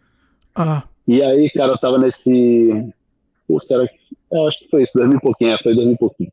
Ah. 0.55 0.85
E 1.07 1.23
aí, 1.23 1.51
cara, 1.51 1.73
eu 1.73 1.79
tava 1.79 1.99
nesse. 1.99 2.93
Pô, 3.47 3.61
será 3.61 3.87
que. 3.87 3.95
Eu 4.31 4.49
acho 4.49 4.61
que 4.61 4.69
foi 4.69 4.83
isso, 4.83 4.95
dois 4.97 5.09
mil 5.09 5.19
e 5.19 5.21
pouquinho, 5.21 5.53
é, 5.53 5.59
foi 5.63 5.75
dois 5.75 5.87
mil 5.87 5.95
e 5.95 5.99
pouquinho. 5.99 6.33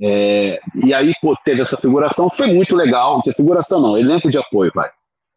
É, 0.00 0.60
e 0.84 0.94
aí, 0.94 1.12
pô, 1.20 1.36
teve 1.44 1.60
essa 1.60 1.76
figuração, 1.76 2.30
foi 2.30 2.52
muito 2.52 2.76
legal. 2.76 3.22
Figuração, 3.36 3.80
não, 3.80 3.98
elenco 3.98 4.30
de 4.30 4.38
apoio, 4.38 4.70
vai. 4.74 4.88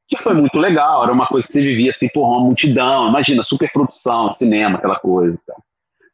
Que 0.07 0.18
foi 0.18 0.34
muito 0.34 0.59
legal, 0.59 1.03
era 1.03 1.13
uma 1.13 1.27
coisa 1.27 1.47
que 1.47 1.53
você 1.53 1.61
vivia 1.61 1.91
assim, 1.91 2.09
porra, 2.09 2.38
uma 2.38 2.45
multidão, 2.45 3.07
imagina, 3.07 3.43
super 3.43 3.72
produção, 3.72 4.34
cinema, 4.34 4.77
aquela 4.77 4.99
coisa. 4.99 5.39
Tá? 5.47 5.55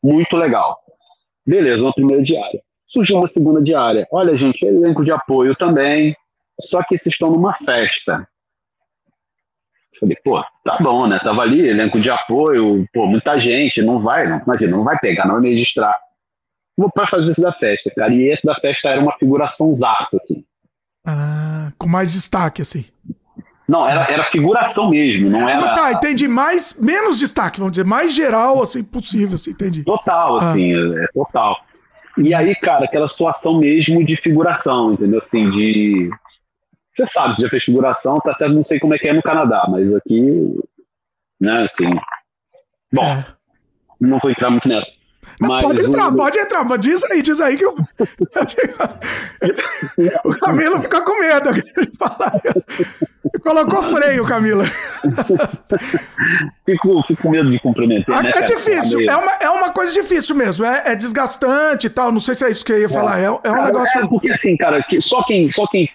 Muito 0.03 0.35
legal. 0.37 0.77
Beleza, 1.45 1.83
uma 1.83 1.93
primeira 1.93 2.21
diária. 2.21 2.61
Surgiu 2.85 3.17
uma 3.17 3.27
segunda 3.27 3.61
diária. 3.61 4.07
Olha, 4.11 4.37
gente, 4.37 4.63
elenco 4.63 5.03
de 5.03 5.11
apoio 5.11 5.55
também, 5.55 6.15
só 6.61 6.81
que 6.83 6.97
vocês 6.97 7.13
estão 7.13 7.31
numa 7.31 7.53
festa. 7.53 8.27
Falei, 9.99 10.17
pô, 10.23 10.43
tá 10.63 10.77
bom, 10.79 11.07
né? 11.07 11.19
Tava 11.23 11.41
ali, 11.41 11.67
elenco 11.67 11.99
de 11.99 12.09
apoio, 12.09 12.87
pô, 12.93 13.07
muita 13.07 13.37
gente, 13.39 13.81
não 13.81 14.01
vai, 14.01 14.27
não, 14.27 14.39
imagina, 14.39 14.77
não 14.77 14.83
vai 14.83 14.97
pegar, 14.99 15.27
não 15.27 15.41
vai 15.41 15.49
registrar. 15.49 15.95
Vou 16.77 16.91
para 16.91 17.07
fazer 17.07 17.31
esse 17.31 17.41
da 17.41 17.51
festa, 17.51 17.91
cara. 17.95 18.13
E 18.13 18.29
esse 18.29 18.45
da 18.45 18.53
festa 18.53 18.89
era 18.89 19.01
uma 19.01 19.17
figuração 19.17 19.73
zaça, 19.73 20.17
assim. 20.17 20.43
Ah, 21.05 21.71
com 21.77 21.87
mais 21.87 22.13
destaque, 22.13 22.61
assim. 22.61 22.85
Não, 23.67 23.87
era, 23.87 24.09
era 24.09 24.23
figuração 24.25 24.89
mesmo, 24.89 25.29
não 25.29 25.49
era. 25.49 25.73
tá, 25.73 25.91
entendi. 25.91 26.27
Mais, 26.27 26.77
menos 26.79 27.19
destaque, 27.19 27.59
vamos 27.59 27.73
dizer, 27.73 27.83
mais 27.83 28.13
geral, 28.13 28.61
assim, 28.61 28.83
possível, 28.83 29.35
assim, 29.35 29.51
entendi. 29.51 29.83
Total, 29.83 30.37
ah. 30.37 30.51
assim, 30.51 30.73
é 30.73 31.07
total. 31.13 31.57
E 32.17 32.33
aí, 32.33 32.55
cara, 32.55 32.85
aquela 32.85 33.07
situação 33.07 33.59
mesmo 33.59 34.03
de 34.05 34.15
figuração, 34.15 34.93
entendeu? 34.93 35.19
Assim, 35.19 35.49
de 35.49 36.09
você 36.97 37.07
sabe, 37.07 37.35
você 37.35 37.43
já 37.43 37.49
fez 37.49 37.63
figuração, 37.63 38.19
tá 38.19 38.35
certo, 38.35 38.53
não 38.53 38.63
sei 38.63 38.79
como 38.79 38.95
é 38.95 38.97
que 38.97 39.07
é 39.07 39.13
no 39.13 39.21
Canadá, 39.21 39.67
mas 39.69 39.93
aqui, 39.95 40.57
né, 41.39 41.63
assim. 41.63 41.91
Bom, 42.91 43.03
é. 43.03 43.23
não 44.01 44.17
vou 44.17 44.31
entrar 44.31 44.49
muito 44.49 44.67
nessa. 44.67 44.97
Mas 45.39 45.61
pode 45.61 45.81
entrar, 45.81 46.07
o... 46.07 46.15
pode 46.15 46.39
entrar, 46.39 46.63
mas 46.63 46.79
diz 46.79 47.03
aí, 47.11 47.21
diz 47.21 47.39
aí 47.39 47.55
que 47.57 47.65
eu... 47.65 47.75
o 50.23 50.33
Camilo 50.39 50.81
fica 50.81 51.01
com 51.01 51.19
medo. 51.19 51.49
Colocou 53.43 53.83
freio, 53.83 54.25
Camila. 54.25 54.65
fico, 56.65 57.03
fico 57.03 57.21
com 57.21 57.29
medo 57.29 57.51
de 57.51 57.59
cumprimentar. 57.59 58.23
Né, 58.23 58.31
é 58.33 58.41
difícil, 58.41 59.01
é 59.01 59.15
uma, 59.15 59.31
é 59.33 59.49
uma 59.49 59.71
coisa 59.71 59.93
difícil 59.93 60.35
mesmo. 60.35 60.65
É, 60.65 60.93
é 60.93 60.95
desgastante 60.95 61.85
e 61.85 61.89
tal. 61.89 62.11
Não 62.11 62.19
sei 62.19 62.33
se 62.33 62.43
é 62.45 62.49
isso 62.49 62.65
que 62.65 62.71
eu 62.71 62.79
ia 62.79 62.85
é. 62.85 62.89
falar. 62.89 63.19
É, 63.19 63.25
é 63.25 63.31
um 63.31 63.41
cara, 63.41 63.65
negócio. 63.65 64.01
É 64.01 64.07
porque 64.07 64.31
assim, 64.31 64.57
cara, 64.57 64.81
que 64.81 64.99
só, 65.01 65.21
quem, 65.23 65.47
só 65.47 65.67
quem 65.67 65.87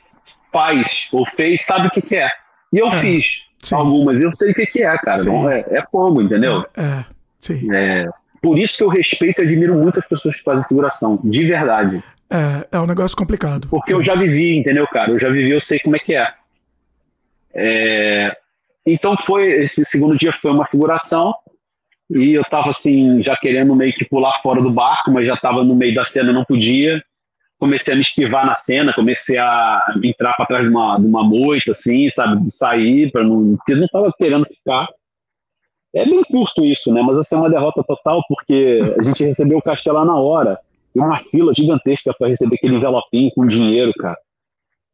faz 0.52 1.08
ou 1.12 1.24
fez 1.26 1.64
sabe 1.64 1.88
o 1.88 1.90
que, 1.90 2.02
que 2.02 2.16
é. 2.16 2.28
E 2.72 2.78
eu 2.78 2.88
é, 2.88 3.00
fiz 3.00 3.26
sim. 3.60 3.74
algumas, 3.74 4.20
eu 4.20 4.32
sei 4.32 4.52
o 4.52 4.54
que, 4.54 4.66
que 4.66 4.82
é, 4.82 4.96
cara. 4.98 5.24
Não, 5.24 5.50
é, 5.50 5.64
é 5.70 5.82
fogo, 5.90 6.22
entendeu? 6.22 6.64
É, 6.76 6.82
é, 6.82 7.04
sim. 7.40 7.74
É, 7.74 8.08
por 8.40 8.58
isso 8.58 8.76
que 8.76 8.84
eu 8.84 8.88
respeito 8.88 9.40
e 9.40 9.44
admiro 9.44 9.74
muito 9.74 9.98
as 9.98 10.06
pessoas 10.06 10.36
que 10.36 10.42
fazem 10.42 10.66
figuração, 10.66 11.18
de 11.22 11.46
verdade. 11.46 12.02
É, 12.30 12.76
é 12.76 12.80
um 12.80 12.86
negócio 12.86 13.16
complicado. 13.16 13.68
Porque 13.68 13.92
eu 13.92 14.02
já 14.02 14.14
vivi, 14.14 14.56
entendeu, 14.56 14.86
cara? 14.86 15.10
Eu 15.10 15.18
já 15.18 15.28
vivi, 15.28 15.50
eu 15.50 15.60
sei 15.60 15.78
como 15.78 15.96
é 15.96 15.98
que 15.98 16.14
é. 16.14 16.32
é 17.54 18.36
então 18.84 19.16
foi, 19.16 19.48
esse 19.62 19.84
segundo 19.84 20.16
dia 20.16 20.32
foi 20.32 20.50
uma 20.50 20.66
figuração, 20.66 21.32
e 22.10 22.32
eu 22.32 22.42
tava 22.44 22.70
assim, 22.70 23.22
já 23.22 23.36
querendo 23.36 23.76
meio 23.76 23.92
que 23.94 24.04
pular 24.04 24.40
fora 24.42 24.60
do 24.60 24.70
barco, 24.70 25.10
mas 25.10 25.26
já 25.26 25.36
tava 25.36 25.62
no 25.62 25.74
meio 25.74 25.94
da 25.94 26.04
cena, 26.04 26.32
não 26.32 26.44
podia 26.44 27.02
comecei 27.62 27.94
a 27.94 27.96
me 27.96 28.02
esquivar 28.02 28.44
na 28.44 28.56
cena, 28.56 28.92
comecei 28.92 29.38
a 29.38 29.94
entrar 30.02 30.34
para 30.34 30.46
trás 30.46 30.64
de 30.64 30.68
uma, 30.68 30.98
de 30.98 31.06
uma 31.06 31.22
moita, 31.22 31.70
assim, 31.70 32.10
sabe, 32.10 32.42
de 32.42 32.50
sair, 32.50 33.12
para 33.12 33.22
não, 33.22 33.56
porque 33.56 33.76
não 33.76 33.84
estava 33.84 34.12
querendo 34.18 34.44
ficar. 34.46 34.88
É 35.94 36.04
bem 36.04 36.24
curto 36.24 36.64
isso, 36.64 36.92
né? 36.92 37.00
Mas 37.02 37.18
assim, 37.18 37.36
é 37.36 37.38
uma 37.38 37.48
derrota 37.48 37.84
total, 37.84 38.20
porque 38.28 38.80
a 38.98 39.02
gente 39.04 39.22
recebeu 39.22 39.58
o 39.58 39.62
cachê 39.62 39.92
lá 39.92 40.04
na 40.04 40.16
hora, 40.16 40.58
e 40.92 40.98
uma 40.98 41.16
fila 41.18 41.54
gigantesca 41.54 42.12
para 42.12 42.26
receber 42.26 42.56
aquele 42.56 42.74
envelopinho 42.74 43.30
com 43.32 43.46
dinheiro, 43.46 43.92
cara. 43.96 44.18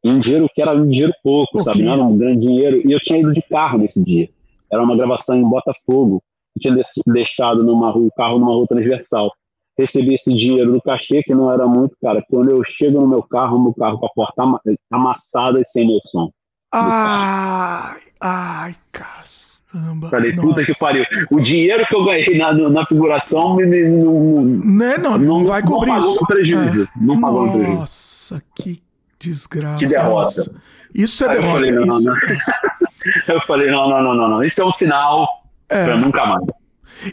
E 0.03 0.09
um 0.11 0.19
dinheiro 0.19 0.47
que 0.53 0.61
era 0.61 0.71
um 0.71 0.87
dinheiro 0.87 1.13
pouco, 1.23 1.59
sabe? 1.61 1.81
Não 1.81 1.93
era 1.93 2.03
um 2.03 2.15
grande 2.19 2.41
dinheiro. 2.41 2.87
E 2.87 2.91
eu 2.91 2.99
tinha 2.99 3.19
ido 3.19 3.33
de 3.33 3.41
carro 3.41 3.79
nesse 3.79 4.01
dia. 4.03 4.29
Era 4.71 4.83
uma 4.83 4.95
gravação 4.95 5.35
em 5.35 5.43
Botafogo. 5.43 6.21
Eu 6.55 6.61
tinha 6.61 6.85
deixado 7.07 7.63
numa 7.63 7.89
rua, 7.89 8.05
o 8.05 8.11
carro 8.11 8.37
numa 8.37 8.53
rua 8.53 8.67
transversal 8.67 9.31
recebi 9.79 10.15
esse 10.15 10.33
dinheiro 10.33 10.73
do 10.73 10.81
cachê, 10.81 11.23
que 11.23 11.33
não 11.33 11.51
era 11.51 11.65
muito, 11.65 11.95
cara. 12.01 12.23
Quando 12.29 12.51
eu 12.51 12.61
chego 12.63 12.99
no 12.99 13.07
meu 13.07 13.23
carro, 13.23 13.61
meu 13.61 13.73
carro 13.73 13.97
com 13.97 14.05
a 14.05 14.09
porta 14.09 14.43
amassada 14.91 15.59
e 15.59 15.65
sem 15.65 15.87
meu 15.87 15.99
som. 16.03 16.29
Ai, 16.71 17.97
ai, 18.19 18.75
caramba. 18.91 20.09
Falei, 20.09 20.33
nossa. 20.33 20.47
puta 20.47 20.65
que 20.65 20.77
pariu. 20.77 21.05
O 21.31 21.39
dinheiro 21.39 21.85
que 21.87 21.95
eu 21.95 22.03
ganhei 22.03 22.37
na, 22.37 22.53
na 22.53 22.85
figuração 22.85 23.55
me, 23.55 23.65
me, 23.65 23.87
não, 23.89 24.43
né? 24.43 24.97
não, 24.97 25.17
não, 25.17 25.19
não 25.19 25.45
vai 25.45 25.63
cobrir 25.63 25.91
não 25.91 25.97
pagou 25.99 26.15
isso. 26.15 26.27
prejuízo. 26.27 26.83
É. 26.83 26.87
Não 27.03 27.19
pagou 27.19 27.45
nossa, 27.45 27.57
prejuízo. 27.57 27.79
Nossa, 27.79 28.43
que 28.55 28.83
desgraça. 29.19 29.79
Que 29.79 29.87
derrota. 29.87 30.61
Isso 30.93 31.23
é 31.23 31.29
Aí 31.29 31.39
derrota. 31.39 31.65
Eu 31.65 31.73
falei, 31.73 31.85
não, 31.85 31.97
isso. 31.97 32.05
Não. 32.05 32.15
eu 33.35 33.41
falei, 33.41 33.71
não, 33.71 33.89
não, 33.89 34.03
não, 34.03 34.13
não, 34.13 34.29
não. 34.29 34.43
Isso 34.43 34.61
é 34.61 34.65
um 34.65 34.71
sinal 34.71 35.27
é. 35.69 35.85
pra 35.85 35.97
nunca 35.97 36.25
mais. 36.25 36.58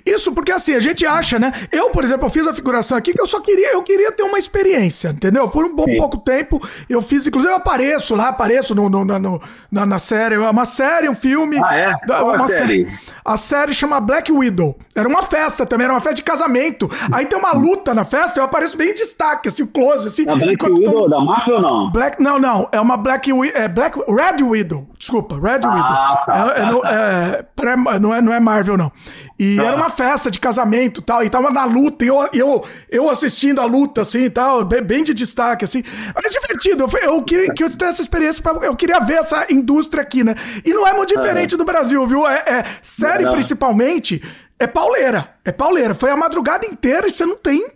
Isso 0.04 0.32
porque 0.32 0.52
assim, 0.52 0.74
a 0.74 0.80
gente 0.80 1.06
acha, 1.06 1.38
né? 1.38 1.52
Eu, 1.70 1.90
por 1.90 2.04
exemplo, 2.04 2.26
eu 2.26 2.30
fiz 2.30 2.46
a 2.46 2.54
figuração 2.54 2.96
aqui 2.96 3.12
que 3.12 3.20
eu 3.20 3.26
só 3.26 3.40
queria, 3.40 3.72
eu 3.72 3.82
queria 3.82 4.12
ter 4.12 4.22
uma 4.22 4.38
experiência, 4.38 5.08
entendeu? 5.08 5.48
Por 5.48 5.64
um 5.64 5.74
bom, 5.74 5.86
pouco 5.96 6.18
tempo, 6.18 6.60
eu 6.88 7.00
fiz, 7.00 7.26
inclusive 7.26 7.52
eu 7.52 7.56
apareço 7.56 8.14
lá, 8.14 8.28
apareço 8.28 8.74
no, 8.74 8.88
no, 8.88 9.04
no, 9.04 9.42
na, 9.70 9.86
na 9.86 9.98
série, 9.98 10.34
é 10.34 10.38
uma 10.38 10.64
série, 10.64 11.08
um 11.08 11.14
filme. 11.14 11.60
Ah, 11.62 11.76
é? 11.76 11.94
Uma 12.22 12.44
a 12.44 12.48
série? 12.48 12.84
série? 12.84 12.98
A 13.24 13.36
série 13.36 13.74
chama 13.74 14.00
Black 14.00 14.30
Widow. 14.30 14.76
Era 14.94 15.08
uma 15.08 15.22
festa 15.22 15.66
também, 15.66 15.84
era 15.84 15.92
uma 15.92 16.00
festa 16.00 16.14
de 16.14 16.22
casamento. 16.22 16.88
Aí 17.12 17.26
tem 17.26 17.38
uma 17.38 17.52
luta 17.52 17.92
na 17.92 18.04
festa, 18.04 18.38
eu 18.38 18.44
apareço 18.44 18.76
bem 18.76 18.90
em 18.90 18.94
destaque, 18.94 19.48
assim, 19.48 19.66
close, 19.66 20.06
assim. 20.06 20.28
A 20.28 20.36
Black 20.36 20.64
Widow 20.64 21.02
tô... 21.02 21.08
da 21.08 21.20
Marvel 21.20 21.56
ou 21.56 21.60
não? 21.60 21.90
Black, 21.90 22.22
não, 22.22 22.38
não, 22.38 22.68
é 22.70 22.80
uma 22.80 22.96
Black, 22.96 23.30
é 23.54 23.68
Black 23.68 23.98
Red 24.08 24.44
Widow. 24.44 24.86
Desculpa, 24.98 25.34
Red 25.34 25.60
ah, 25.64 25.74
Widow. 25.74 25.82
Tá, 26.24 26.24
é, 26.28 26.60
é, 26.60 27.42
tá. 27.42 27.92
É, 27.94 27.98
não, 27.98 28.14
é, 28.14 28.22
não 28.22 28.32
é 28.32 28.40
Marvel, 28.40 28.76
não. 28.76 28.92
E 29.38 29.58
era 29.58 29.75
uma 29.76 29.90
festa 29.90 30.30
de 30.30 30.38
casamento 30.38 31.02
tal, 31.02 31.22
e 31.22 31.30
tava 31.30 31.50
na 31.50 31.64
luta, 31.64 32.04
e 32.04 32.08
eu, 32.08 32.28
eu, 32.32 32.64
eu 32.90 33.10
assistindo 33.10 33.60
a 33.60 33.64
luta, 33.64 34.02
assim 34.02 34.24
e 34.24 34.30
tal, 34.30 34.64
bem 34.64 35.04
de 35.04 35.14
destaque, 35.14 35.64
assim. 35.64 35.82
Mas 36.14 36.26
é 36.26 36.28
divertido, 36.28 36.84
eu, 36.84 37.12
eu 37.12 37.22
queria 37.22 37.52
que 37.52 37.62
eu 37.62 37.70
tivesse 37.70 37.94
essa 37.94 38.02
experiência, 38.02 38.42
pra, 38.42 38.52
eu 38.66 38.74
queria 38.76 39.00
ver 39.00 39.18
essa 39.18 39.46
indústria 39.52 40.02
aqui, 40.02 40.24
né? 40.24 40.34
E 40.64 40.72
não 40.72 40.86
é 40.86 40.92
muito 40.92 41.14
diferente 41.14 41.56
do 41.56 41.64
Brasil, 41.64 42.06
viu? 42.06 42.26
É, 42.26 42.42
é 42.46 42.64
série 42.82 43.24
não. 43.24 43.32
principalmente, 43.32 44.22
é 44.58 44.66
pauleira. 44.66 45.34
É 45.44 45.52
pauleira. 45.52 45.94
Foi 45.94 46.10
a 46.10 46.16
madrugada 46.16 46.66
inteira 46.66 47.06
e 47.06 47.10
você 47.10 47.24
não 47.24 47.36
tem. 47.36 47.66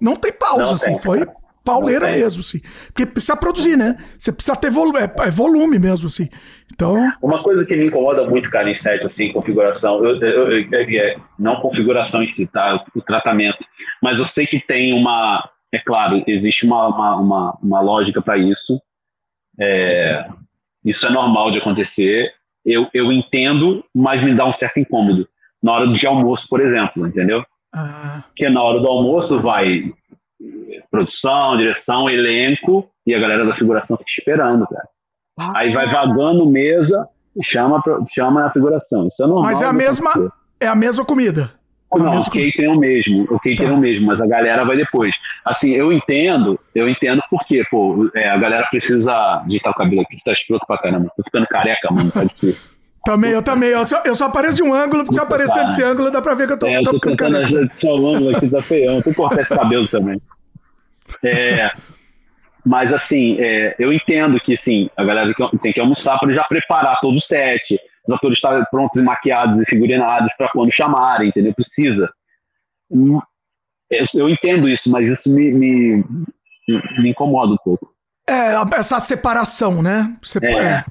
Não 0.00 0.16
tem 0.16 0.32
pausa, 0.32 0.64
não 0.64 0.74
assim. 0.74 0.92
Tem, 0.92 1.00
foi 1.00 1.26
pauleira 1.64 2.10
mesmo, 2.10 2.40
assim. 2.40 2.60
Porque 2.86 3.06
precisa 3.06 3.36
produzir, 3.36 3.76
né? 3.76 3.96
Você 4.18 4.32
precisa 4.32 4.56
ter 4.56 4.70
volume, 4.70 4.98
é, 4.98 5.26
é, 5.26 5.30
volume 5.30 5.78
mesmo, 5.78 6.06
assim. 6.08 6.28
Então. 6.72 7.12
Uma 7.22 7.42
coisa 7.42 7.64
que 7.64 7.76
me 7.76 7.86
incomoda 7.86 8.28
muito, 8.28 8.50
cara, 8.50 8.70
em 8.70 8.74
set, 8.74 9.04
assim, 9.04 9.32
configuração, 9.32 10.04
eu, 10.04 10.20
eu, 10.20 10.58
eu, 10.58 11.00
é, 11.00 11.16
não 11.38 11.60
configuração 11.60 12.22
em 12.22 12.32
si, 12.32 12.46
tá? 12.46 12.84
O 12.94 13.02
tratamento. 13.02 13.64
Mas 14.02 14.18
eu 14.18 14.24
sei 14.24 14.46
que 14.46 14.60
tem 14.60 14.92
uma. 14.92 15.48
É 15.72 15.78
claro, 15.78 16.22
existe 16.26 16.66
uma, 16.66 16.88
uma, 16.88 17.16
uma, 17.16 17.58
uma 17.62 17.80
lógica 17.80 18.20
para 18.20 18.36
isso. 18.36 18.80
É, 19.58 20.26
isso 20.84 21.06
é 21.06 21.10
normal 21.10 21.50
de 21.50 21.58
acontecer. 21.58 22.32
Eu, 22.64 22.88
eu 22.92 23.10
entendo, 23.10 23.84
mas 23.94 24.22
me 24.22 24.34
dá 24.34 24.46
um 24.46 24.52
certo 24.52 24.78
incômodo. 24.78 25.28
Na 25.62 25.72
hora 25.72 25.88
de 25.88 26.06
almoço, 26.06 26.46
por 26.48 26.60
exemplo, 26.60 27.06
entendeu? 27.06 27.44
Ah. 27.72 28.24
Porque 28.26 28.48
na 28.50 28.62
hora 28.62 28.80
do 28.80 28.86
almoço 28.86 29.40
vai 29.40 29.92
produção, 30.90 31.56
direção, 31.56 32.08
elenco, 32.08 32.88
e 33.06 33.14
a 33.14 33.18
galera 33.18 33.44
da 33.44 33.54
figuração 33.54 33.96
fica 33.96 34.10
esperando, 34.10 34.66
cara. 34.66 34.88
Ah. 35.38 35.52
Aí 35.56 35.72
vai 35.72 35.86
vagando 35.86 36.48
mesa 36.48 37.08
e 37.36 37.44
chama, 37.44 37.82
chama 38.12 38.46
a 38.46 38.50
figuração. 38.50 39.08
Isso 39.08 39.22
é 39.22 39.26
normal. 39.26 39.44
Mas 39.44 39.62
é 39.62 39.66
a 39.66 39.72
mesma, 39.72 40.32
é 40.60 40.66
a 40.66 40.74
mesma 40.74 41.04
comida. 41.04 41.52
É 41.94 41.98
não, 41.98 42.18
o 42.18 42.24
catering 42.24 42.52
é 42.64 42.68
o 42.70 42.78
mesmo, 42.78 43.22
o 43.24 43.38
catering 43.38 43.56
tá. 43.56 43.64
é 43.64 43.72
o 43.72 43.76
mesmo, 43.76 44.06
mas 44.06 44.20
a 44.22 44.26
galera 44.26 44.64
vai 44.64 44.76
depois. 44.76 45.16
Assim, 45.44 45.72
eu 45.72 45.92
entendo, 45.92 46.58
eu 46.74 46.88
entendo 46.88 47.22
porque, 47.30 47.62
pô, 47.70 48.10
é, 48.14 48.30
a 48.30 48.38
galera 48.38 48.66
precisa 48.70 49.42
digitar 49.46 49.72
o 49.72 49.74
cabelo 49.74 50.00
aqui, 50.00 50.16
tá 50.24 50.32
escroto 50.32 50.66
pra 50.66 50.78
caramba. 50.78 51.12
Tô 51.14 51.22
ficando 51.22 51.46
careca, 51.46 51.90
mano, 51.90 52.10
tá 52.10 52.24
difícil. 52.24 52.71
Também, 53.04 53.32
eu 53.32 53.42
também. 53.42 53.70
Eu 53.70 53.86
só, 53.86 54.02
eu 54.04 54.14
só 54.14 54.26
apareço 54.26 54.56
de 54.56 54.62
um 54.62 54.72
ângulo, 54.72 55.04
porque 55.04 55.14
se 55.14 55.20
eu 55.20 55.24
aparecer 55.24 55.64
desse 55.66 55.82
ângulo, 55.82 56.10
dá 56.10 56.22
pra 56.22 56.34
ver 56.34 56.46
que 56.46 56.52
eu 56.52 56.58
tô, 56.58 56.66
é, 56.66 56.78
eu 56.78 56.82
tô, 56.82 56.90
tô 56.90 56.96
ficando 56.96 57.16
careca. 57.16 57.70
Só 57.80 57.96
o 57.96 58.14
ângulo 58.14 58.36
aqui 58.36 58.48
tá 58.48 58.62
feião. 58.62 59.02
Tem 59.02 59.12
que 59.12 59.16
cortar 59.16 59.40
esse 59.40 59.54
cabelo 59.54 59.88
também. 59.88 60.20
É, 61.24 61.70
mas 62.64 62.92
assim, 62.92 63.36
é, 63.40 63.74
eu 63.78 63.92
entendo 63.92 64.38
que 64.40 64.56
sim, 64.56 64.88
a 64.96 65.04
galera 65.04 65.34
tem 65.60 65.72
que 65.72 65.80
almoçar 65.80 66.18
para 66.18 66.32
já 66.32 66.44
preparar 66.44 67.00
todo 67.00 67.16
o 67.16 67.20
set, 67.20 67.78
os 68.06 68.14
atores 68.14 68.38
estarem 68.38 68.64
prontos 68.70 69.00
e 69.00 69.04
maquiados 69.04 69.60
e 69.60 69.64
figurinados 69.66 70.32
para 70.36 70.48
quando 70.48 70.70
chamarem, 70.72 71.28
entendeu? 71.28 71.52
Precisa. 71.54 72.12
Eu, 72.90 74.04
eu, 74.14 74.28
entendo 74.28 74.68
isso, 74.68 74.90
mas 74.90 75.08
isso 75.08 75.32
me, 75.32 75.52
me, 75.52 76.04
me 76.98 77.10
incomoda 77.10 77.52
um 77.52 77.58
pouco. 77.64 77.91
É, 78.28 78.54
essa 78.78 79.00
separação, 79.00 79.82
né? 79.82 80.14
Você, 80.22 80.38
é. 80.42 80.52
é. 80.52 80.84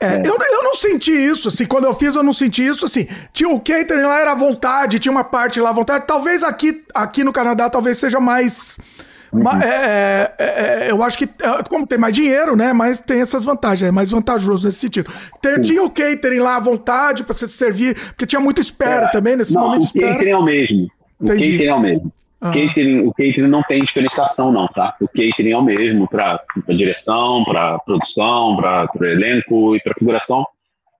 É, 0.00 0.22
eu, 0.24 0.36
eu 0.36 0.62
não 0.62 0.74
senti 0.74 1.12
isso, 1.12 1.48
assim, 1.48 1.66
quando 1.66 1.84
eu 1.84 1.94
fiz 1.94 2.14
eu 2.14 2.22
não 2.22 2.32
senti 2.32 2.64
isso, 2.64 2.84
assim, 2.84 3.06
tinha 3.32 3.48
o 3.48 3.60
catering 3.60 4.02
lá 4.02 4.20
era 4.20 4.32
à 4.32 4.34
vontade, 4.34 4.98
tinha 4.98 5.12
uma 5.12 5.22
parte 5.22 5.60
lá 5.60 5.70
à 5.70 5.72
vontade, 5.72 6.06
talvez 6.06 6.42
aqui, 6.42 6.82
aqui 6.94 7.22
no 7.22 7.32
Canadá 7.32 7.68
talvez 7.68 7.98
seja 7.98 8.18
mais... 8.18 8.78
Uhum. 9.32 9.48
É, 9.62 10.34
é, 10.38 10.44
é, 10.88 10.90
eu 10.90 11.02
acho 11.02 11.16
que, 11.16 11.24
é, 11.24 11.62
como 11.68 11.86
tem 11.86 11.98
mais 11.98 12.14
dinheiro, 12.14 12.54
né? 12.54 12.72
Mas 12.74 13.00
tem 13.00 13.22
essas 13.22 13.44
vantagens, 13.44 13.88
é 13.88 13.90
mais 13.90 14.10
vantajoso 14.10 14.66
nesse 14.66 14.78
sentido. 14.78 15.10
Tem, 15.40 15.58
tinha 15.58 15.82
o 15.82 15.88
catering 15.88 16.40
lá 16.40 16.56
à 16.56 16.60
vontade 16.60 17.24
para 17.24 17.32
você 17.32 17.46
servir, 17.48 17.94
porque 18.08 18.26
tinha 18.26 18.40
muita 18.40 18.60
espera 18.60 19.10
também 19.10 19.34
nesse 19.34 19.54
não, 19.54 19.62
momento. 19.62 19.84
O 19.84 20.00
catering 20.00 20.30
é 20.30 20.36
o 20.36 20.44
mesmo. 20.44 20.90
O 21.18 21.24
Entendi. 21.24 21.52
catering 21.52 21.70
é 21.70 21.74
o 21.74 21.80
mesmo. 21.80 22.12
Catering, 22.50 23.06
o 23.06 23.12
catering 23.12 23.48
não 23.48 23.62
tem 23.62 23.84
diferenciação, 23.84 24.50
não, 24.50 24.66
tá? 24.68 24.96
O 25.00 25.06
catering 25.06 25.52
é 25.52 25.56
o 25.56 25.62
mesmo 25.62 26.08
para 26.08 26.42
direção, 26.68 27.44
para 27.44 27.78
produção, 27.80 28.56
para 28.56 28.88
o 28.98 29.04
elenco 29.04 29.76
e 29.76 29.80
para 29.80 29.94
figuração. 29.94 30.44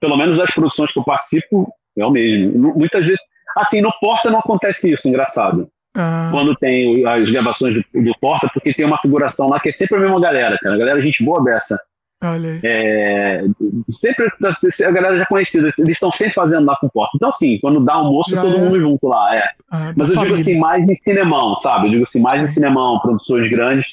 Pelo 0.00 0.16
menos 0.16 0.38
as 0.38 0.52
produções 0.52 0.92
que 0.92 0.98
eu 0.98 1.04
participo 1.04 1.72
é 1.98 2.06
o 2.06 2.10
mesmo. 2.10 2.74
Muitas 2.76 3.04
vezes, 3.04 3.20
assim, 3.56 3.80
no 3.80 3.92
Porta 4.00 4.30
não 4.30 4.38
acontece 4.38 4.90
isso, 4.90 5.08
engraçado. 5.08 5.68
Ah. 5.96 6.28
Quando 6.32 6.56
tem 6.56 7.06
as 7.06 7.28
gravações 7.30 7.74
do, 7.74 8.02
do, 8.02 8.18
Porta, 8.18 8.48
porque 8.52 8.72
tem 8.72 8.86
uma 8.86 8.98
figuração 8.98 9.48
lá 9.48 9.60
que 9.60 9.68
é 9.68 9.72
sempre 9.72 9.96
a 9.96 10.00
mesma 10.00 10.20
galera, 10.20 10.56
cara. 10.60 10.74
A 10.74 10.78
galera, 10.78 11.00
é 11.00 11.02
gente 11.02 11.24
boa 11.24 11.42
beça. 11.42 11.78
Olha 12.22 12.60
é, 12.62 13.44
sempre 13.90 14.26
a 14.26 14.90
galera 14.90 15.18
já 15.18 15.26
conhecida, 15.26 15.74
eles 15.76 15.92
estão 15.92 16.12
sempre 16.12 16.34
fazendo 16.34 16.66
lá 16.66 16.76
com 16.76 16.88
porta. 16.88 17.12
Então, 17.16 17.28
assim, 17.28 17.58
quando 17.60 17.80
dá 17.80 17.94
almoço, 17.94 18.30
já 18.30 18.40
todo 18.40 18.56
é. 18.56 18.60
mundo 18.60 18.80
junto 18.80 19.08
lá. 19.08 19.34
É. 19.34 19.44
Ah, 19.70 19.92
Mas 19.96 20.08
eu 20.08 20.14
família. 20.14 20.36
digo 20.36 20.50
assim, 20.50 20.58
mais 20.60 20.88
em 20.88 20.94
cinemão, 20.94 21.56
sabe? 21.60 21.88
Eu 21.88 21.92
digo 21.92 22.04
assim, 22.04 22.20
mais 22.20 22.42
em 22.42 22.52
cinemão, 22.52 23.00
produções 23.00 23.50
grandes. 23.50 23.86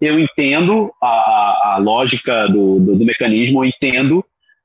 Eu 0.00 0.18
entendo 0.18 0.92
a, 1.00 1.06
a, 1.06 1.74
a 1.74 1.78
lógica 1.78 2.46
do, 2.48 2.78
do, 2.78 2.96
do, 2.96 3.04
mecanismo, 3.04 3.64
eu 3.64 3.68
entendo, 3.68 4.24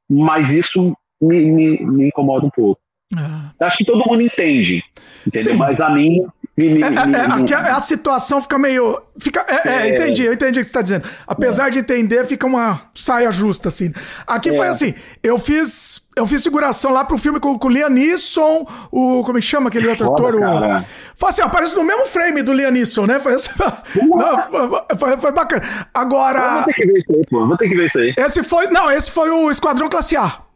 mas 0.10 0.50
isso 0.50 0.96
me, 1.22 1.52
me, 1.52 1.86
me 1.86 2.08
incomoda 2.08 2.46
um 2.46 2.50
pouco. 2.50 2.82
Ah. 3.16 3.52
Acho 3.62 3.78
que 3.78 3.86
todo 3.86 4.06
mundo 4.08 4.22
entende, 4.22 4.84
entendeu? 5.26 5.54
Sim. 5.54 5.58
Mas 5.58 5.80
a 5.80 5.90
mim 5.90 6.26
é, 6.60 6.64
é, 6.64 7.68
é, 7.68 7.72
a, 7.72 7.80
situação 7.82 8.42
fica 8.42 8.58
meio. 8.58 9.00
Fica, 9.20 9.46
é, 9.48 9.70
é, 9.70 9.90
entendi, 9.94 10.24
eu 10.24 10.34
entendi 10.34 10.60
o 10.60 10.64
que 10.64 10.70
você 10.70 10.70
está 10.70 10.82
dizendo. 10.82 11.08
Apesar 11.28 11.70
de 11.70 11.78
entender, 11.78 12.26
fica 12.26 12.48
uma 12.48 12.82
saia 12.96 13.30
justa, 13.30 13.68
assim. 13.70 13.94
Aqui 14.26 14.52
foi 14.56 14.68
assim: 14.68 14.96
eu 15.22 15.38
fiz. 15.38 16.08
Eu 16.16 16.26
fiz 16.26 16.42
figuração 16.42 16.92
lá 16.92 17.06
pro 17.06 17.16
filme 17.16 17.40
com, 17.40 17.60
com 17.60 17.68
o 17.68 17.70
Liam 17.70 17.92
Neeson, 17.92 18.66
o. 18.92 19.24
Como 19.24 19.38
é 19.38 19.42
que 19.42 19.46
chama 19.46 19.70
aquele 19.70 19.88
outro 19.88 20.12
ator? 20.12 20.34
O, 20.34 20.84
foi 21.16 21.30
assim, 21.30 21.44
aparece 21.44 21.76
no 21.76 21.84
mesmo 21.84 22.08
frame 22.08 22.42
do 22.42 22.54
Liam 22.54 22.72
Neeson, 22.72 23.06
né? 23.06 23.20
Foi, 23.20 23.36
assim, 23.36 23.52
não, 23.96 24.98
foi, 24.98 25.18
foi, 25.18 25.32
bacana. 25.32 25.62
Agora. 25.94 26.40
Eu 26.40 26.56
vou 26.56 26.66
ter 26.66 26.74
que 26.74 26.88
ver 26.88 26.98
isso 26.98 27.12
aí, 27.12 27.22
pô. 27.30 27.48
Vou 27.48 27.58
ter 27.58 27.70
que 27.70 27.76
ver 27.76 27.86
isso 27.86 28.00
aí. 28.00 28.16
Esse 28.18 28.42
foi. 28.42 28.66
Não, 28.72 28.92
esse 28.92 29.12
foi 29.12 29.30
o 29.30 29.52
Esquadrão 29.52 29.88
Classe 29.88 30.18
A. 30.18 30.47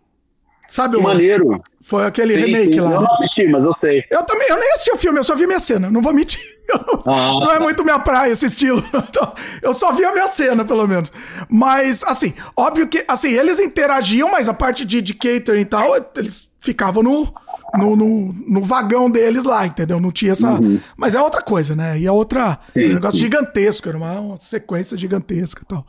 Sabe 0.71 0.95
que 0.95 1.01
o. 1.01 1.03
Maneiro. 1.03 1.61
Foi 1.81 2.05
aquele 2.05 2.33
sim, 2.33 2.45
remake 2.45 2.73
sim. 2.75 2.79
lá. 2.79 2.91
Eu 2.91 3.01
não 3.01 3.13
assisti, 3.15 3.45
mas 3.47 3.61
eu 3.61 3.73
sei. 3.73 4.05
Eu 4.09 4.23
também, 4.23 4.47
eu 4.49 4.55
nem 4.55 4.71
assisti 4.71 4.91
o 4.93 4.97
filme, 4.97 5.19
eu 5.19 5.23
só 5.23 5.35
vi 5.35 5.45
minha 5.45 5.59
cena, 5.59 5.91
não 5.91 6.01
vou 6.01 6.13
mentir. 6.13 6.39
Ah. 7.05 7.31
Não 7.33 7.51
é 7.51 7.59
muito 7.59 7.83
minha 7.83 7.99
praia 7.99 8.31
esse 8.31 8.45
estilo. 8.45 8.81
Então, 9.09 9.33
eu 9.61 9.73
só 9.73 9.91
vi 9.91 10.05
a 10.05 10.13
minha 10.13 10.27
cena, 10.27 10.63
pelo 10.63 10.87
menos. 10.87 11.11
Mas, 11.49 12.01
assim, 12.05 12.33
óbvio 12.55 12.87
que, 12.87 13.03
assim, 13.09 13.33
eles 13.33 13.59
interagiam, 13.59 14.31
mas 14.31 14.47
a 14.47 14.53
parte 14.53 14.85
de, 14.85 15.01
de 15.01 15.13
catering 15.13 15.59
e 15.59 15.65
tal, 15.65 15.93
eles 16.15 16.49
ficavam 16.61 17.03
no, 17.03 17.33
no, 17.75 17.95
no, 17.97 18.33
no, 18.47 18.63
vagão 18.63 19.11
deles 19.11 19.43
lá, 19.43 19.67
entendeu? 19.67 19.99
Não 19.99 20.13
tinha 20.13 20.31
essa. 20.31 20.49
Uhum. 20.49 20.79
Mas 20.95 21.13
é 21.13 21.21
outra 21.21 21.41
coisa, 21.41 21.75
né? 21.75 21.99
E 21.99 22.05
é 22.07 22.11
outra. 22.11 22.57
Sim, 22.71 22.91
um 22.91 22.93
negócio 22.93 23.19
gigantesco, 23.19 23.89
era 23.89 23.97
uma, 23.97 24.19
uma 24.21 24.37
sequência 24.37 24.95
gigantesca 24.95 25.63
e 25.63 25.65
tal. 25.65 25.85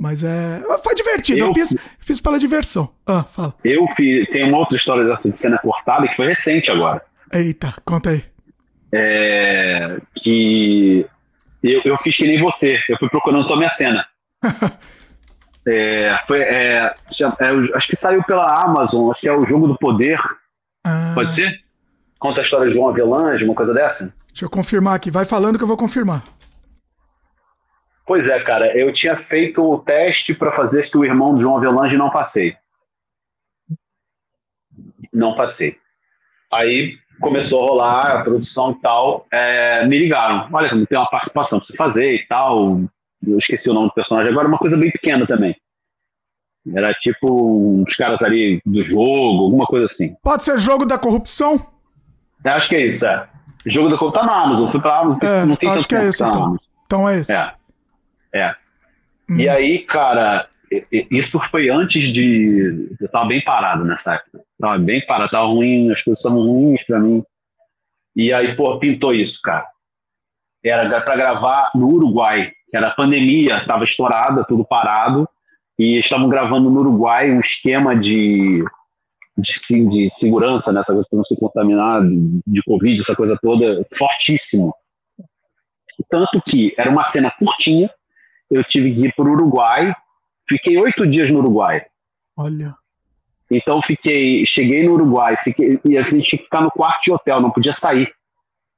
Mas 0.00 0.24
é. 0.24 0.62
Foi 0.82 0.94
divertido. 0.94 1.40
Eu, 1.40 1.48
eu 1.48 1.54
fiz, 1.54 1.76
fiz 1.98 2.20
pela 2.22 2.38
diversão. 2.38 2.88
Ah, 3.06 3.22
fala. 3.22 3.54
Eu 3.62 3.86
fiz. 3.94 4.26
Tem 4.28 4.48
uma 4.48 4.56
outra 4.56 4.74
história 4.74 5.04
dessa 5.04 5.30
de 5.30 5.36
cena 5.36 5.58
cortada 5.58 6.08
que 6.08 6.16
foi 6.16 6.26
recente 6.26 6.70
agora. 6.70 7.02
Eita, 7.30 7.74
conta 7.84 8.08
aí. 8.08 8.24
É, 8.90 9.98
que 10.16 11.06
eu, 11.62 11.82
eu 11.84 11.98
fiz 11.98 12.16
que 12.16 12.26
nem 12.26 12.40
você. 12.40 12.80
Eu 12.88 12.96
fui 12.98 13.10
procurando 13.10 13.46
só 13.46 13.54
minha 13.56 13.68
cena. 13.68 14.06
é, 15.68 16.18
foi, 16.26 16.40
é, 16.40 16.94
é, 17.38 17.54
acho 17.74 17.86
que 17.86 17.94
saiu 17.94 18.24
pela 18.24 18.64
Amazon, 18.64 19.10
acho 19.10 19.20
que 19.20 19.28
é 19.28 19.36
o 19.36 19.44
Jogo 19.44 19.68
do 19.68 19.76
Poder. 19.76 20.18
Ah. 20.82 21.12
Pode 21.14 21.34
ser? 21.34 21.60
Conta 22.18 22.40
a 22.40 22.44
história 22.44 22.68
de 22.68 22.74
João 22.74 22.88
Avelange, 22.88 23.44
uma 23.44 23.54
coisa 23.54 23.74
dessa? 23.74 24.10
Deixa 24.28 24.46
eu 24.46 24.50
confirmar 24.50 24.94
aqui. 24.94 25.10
Vai 25.10 25.26
falando 25.26 25.58
que 25.58 25.64
eu 25.64 25.68
vou 25.68 25.76
confirmar. 25.76 26.24
Pois 28.10 28.26
é, 28.26 28.40
cara, 28.40 28.76
eu 28.76 28.92
tinha 28.92 29.16
feito 29.16 29.62
o 29.62 29.78
teste 29.78 30.34
para 30.34 30.50
fazer 30.50 30.90
que 30.90 30.98
o 30.98 31.04
irmão 31.04 31.36
de 31.36 31.42
João 31.42 31.56
Avelange 31.56 31.94
e 31.94 31.96
não 31.96 32.10
passei. 32.10 32.56
Não 35.12 35.36
passei. 35.36 35.76
Aí 36.52 36.98
começou 37.20 37.62
a 37.62 37.68
rolar 37.68 38.12
a 38.16 38.22
produção 38.24 38.72
e 38.72 38.80
tal. 38.80 39.28
É, 39.30 39.86
me 39.86 39.96
ligaram: 39.96 40.48
olha, 40.52 40.70
tem 40.88 40.98
uma 40.98 41.08
participação 41.08 41.60
para 41.60 41.68
você 41.68 41.76
fazer 41.76 42.12
e 42.12 42.26
tal. 42.26 42.80
Eu 43.24 43.38
esqueci 43.38 43.70
o 43.70 43.74
nome 43.74 43.90
do 43.90 43.94
personagem 43.94 44.32
agora, 44.32 44.48
uma 44.48 44.58
coisa 44.58 44.76
bem 44.76 44.90
pequena 44.90 45.24
também. 45.24 45.54
Era 46.74 46.92
tipo 46.94 47.80
uns 47.80 47.94
caras 47.94 48.20
ali 48.22 48.60
do 48.66 48.82
jogo, 48.82 49.44
alguma 49.44 49.66
coisa 49.66 49.86
assim. 49.86 50.16
Pode 50.20 50.42
ser 50.42 50.58
jogo 50.58 50.84
da 50.84 50.98
corrupção? 50.98 51.64
Eu 52.44 52.52
acho 52.54 52.68
que 52.68 52.74
é 52.74 52.86
isso, 52.88 53.06
é. 53.06 53.28
Jogo 53.66 53.88
da 53.88 53.96
corrupção 53.96 54.26
tá 54.26 54.34
na 54.34 54.42
Amazon. 54.42 54.66
Fui 54.68 54.80
pra 54.80 54.98
Amazon, 54.98 55.20
é, 55.22 55.46
não 55.46 55.54
tem 55.54 55.70
acho 55.70 55.86
que 55.86 55.94
é 55.94 56.08
isso, 56.08 56.26
então. 56.26 56.56
Então 56.86 57.08
é 57.08 57.20
isso. 57.20 57.30
É. 57.30 57.59
É. 58.32 58.54
Hum. 59.28 59.38
E 59.38 59.48
aí, 59.48 59.80
cara, 59.80 60.48
isso 61.10 61.38
foi 61.40 61.68
antes 61.68 62.12
de. 62.12 62.96
Eu 63.00 63.08
tava 63.08 63.26
bem 63.26 63.42
parado 63.42 63.84
nessa 63.84 64.14
época. 64.14 64.42
Tava 64.58 64.78
bem 64.78 65.04
parado, 65.04 65.30
tava 65.30 65.46
ruim, 65.46 65.90
as 65.90 66.02
coisas 66.02 66.18
estavam 66.18 66.46
ruins 66.46 66.82
pra 66.84 67.00
mim. 67.00 67.24
E 68.14 68.32
aí, 68.32 68.54
pô, 68.54 68.78
pintou 68.78 69.12
isso, 69.12 69.40
cara. 69.42 69.66
Era 70.64 71.00
para 71.00 71.16
gravar 71.16 71.70
no 71.74 71.88
Uruguai, 71.88 72.52
que 72.70 72.76
era 72.76 72.88
a 72.88 72.94
pandemia, 72.94 73.64
tava 73.66 73.84
estourada, 73.84 74.44
tudo 74.44 74.64
parado. 74.64 75.28
E 75.78 75.98
estavam 75.98 76.28
gravando 76.28 76.70
no 76.70 76.80
Uruguai 76.80 77.30
um 77.30 77.40
esquema 77.40 77.96
de, 77.96 78.62
de, 79.38 79.88
de 79.88 80.10
segurança, 80.18 80.70
nessa 80.72 80.92
né, 80.92 80.96
coisa 80.96 81.08
para 81.08 81.16
não 81.16 81.24
se 81.24 81.36
contaminar 81.36 82.02
de, 82.02 82.40
de 82.46 82.62
Covid, 82.62 83.00
essa 83.00 83.16
coisa 83.16 83.38
toda, 83.40 83.84
fortíssimo. 83.94 84.74
Tanto 86.08 86.40
que 86.42 86.74
era 86.76 86.90
uma 86.90 87.04
cena 87.04 87.30
curtinha, 87.30 87.90
eu 88.50 88.64
tive 88.64 88.92
que 88.94 89.06
ir 89.06 89.14
para 89.14 89.28
o 89.28 89.32
Uruguai. 89.32 89.94
Fiquei 90.48 90.76
oito 90.78 91.06
dias 91.06 91.30
no 91.30 91.38
Uruguai. 91.38 91.84
Olha. 92.36 92.74
Então 93.50 93.82
fiquei, 93.82 94.44
cheguei 94.46 94.86
no 94.86 94.94
Uruguai, 94.94 95.36
fiquei, 95.42 95.80
e 95.84 95.98
assim, 95.98 96.20
tinha 96.20 96.38
que 96.38 96.44
ficar 96.44 96.60
no 96.60 96.70
quarto 96.70 97.02
de 97.02 97.12
hotel, 97.12 97.40
não 97.40 97.50
podia 97.50 97.72
sair. 97.72 98.12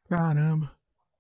Caramba. 0.09 0.71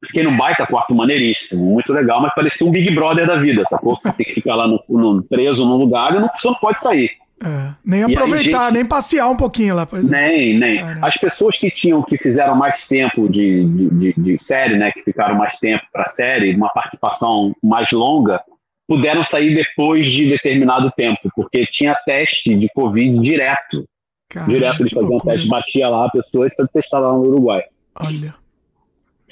Fiquei 0.05 0.25
num 0.25 0.37
baita 0.37 0.67
quarto 0.67 0.95
maneiríssimo, 0.95 1.63
muito 1.63 1.93
legal, 1.93 2.21
mas 2.21 2.35
parecia 2.35 2.67
um 2.67 2.73
Big 2.73 2.93
Brother 2.93 3.27
da 3.27 3.37
vida, 3.37 3.63
sacou? 3.69 3.99
Você 4.01 4.13
tem 4.13 4.27
que 4.27 4.35
ficar 4.35 4.57
lá 4.57 4.67
no, 4.67 4.83
no, 4.89 5.23
preso 5.23 5.65
num 5.65 5.77
lugar 5.77 6.17
e 6.17 6.19
não, 6.19 6.29
você 6.33 6.49
não 6.49 6.57
pode 6.57 6.79
sair. 6.81 7.11
É, 7.45 7.75
nem 7.85 8.05
aproveitar, 8.05 8.67
gente, 8.67 8.75
nem 8.75 8.87
passear 8.87 9.29
um 9.29 9.37
pouquinho 9.37 9.75
lá. 9.75 9.85
Pois 9.85 10.11
é. 10.11 10.29
nem, 10.29 10.59
nem. 10.59 10.79
Caramba. 10.79 11.09
As 11.09 11.17
pessoas 11.17 11.59
que 11.59 11.71
tinham, 11.71 12.03
que 12.03 12.17
fizeram 12.17 12.55
mais 12.55 12.87
tempo 12.87 13.29
de, 13.29 13.65
de, 13.65 13.91
de, 13.91 14.13
de 14.17 14.45
série, 14.45 14.77
né, 14.77 14.93
que 14.93 15.03
ficaram 15.03 15.35
mais 15.35 15.57
tempo 15.57 15.83
para 15.93 16.07
série, 16.07 16.55
uma 16.55 16.69
participação 16.69 17.53
mais 17.61 17.91
longa, 17.91 18.41
puderam 18.87 19.25
sair 19.25 19.55
depois 19.55 20.07
de 20.07 20.29
determinado 20.29 20.93
tempo, 20.97 21.31
porque 21.35 21.67
tinha 21.67 21.97
teste 22.07 22.55
de 22.55 22.69
Covid 22.75 23.19
direto. 23.19 23.85
Caramba, 24.29 24.53
direto 24.53 24.81
eles 24.81 24.93
faziam 24.93 25.19
teste, 25.19 25.49
batia 25.49 25.89
lá 25.89 26.07
a 26.07 26.11
pessoa 26.11 26.47
e 26.47 26.69
testar 26.69 27.01
lá 27.01 27.13
no 27.13 27.23
Uruguai. 27.23 27.63
Olha. 27.97 28.35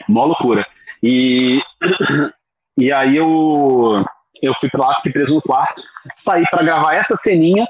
Mó 0.09 0.25
loucura. 0.25 0.67
E, 1.01 1.63
e 2.77 2.91
aí 2.91 3.17
eu, 3.17 4.05
eu 4.43 4.55
fui 4.55 4.69
pra 4.69 4.89
lá, 4.89 4.97
fiquei 4.97 5.13
preso 5.13 5.37
no 5.37 5.43
quarto, 5.43 5.81
saí 6.15 6.43
para 6.51 6.65
gravar 6.65 6.95
essa 6.95 7.17
ceninha 7.17 7.67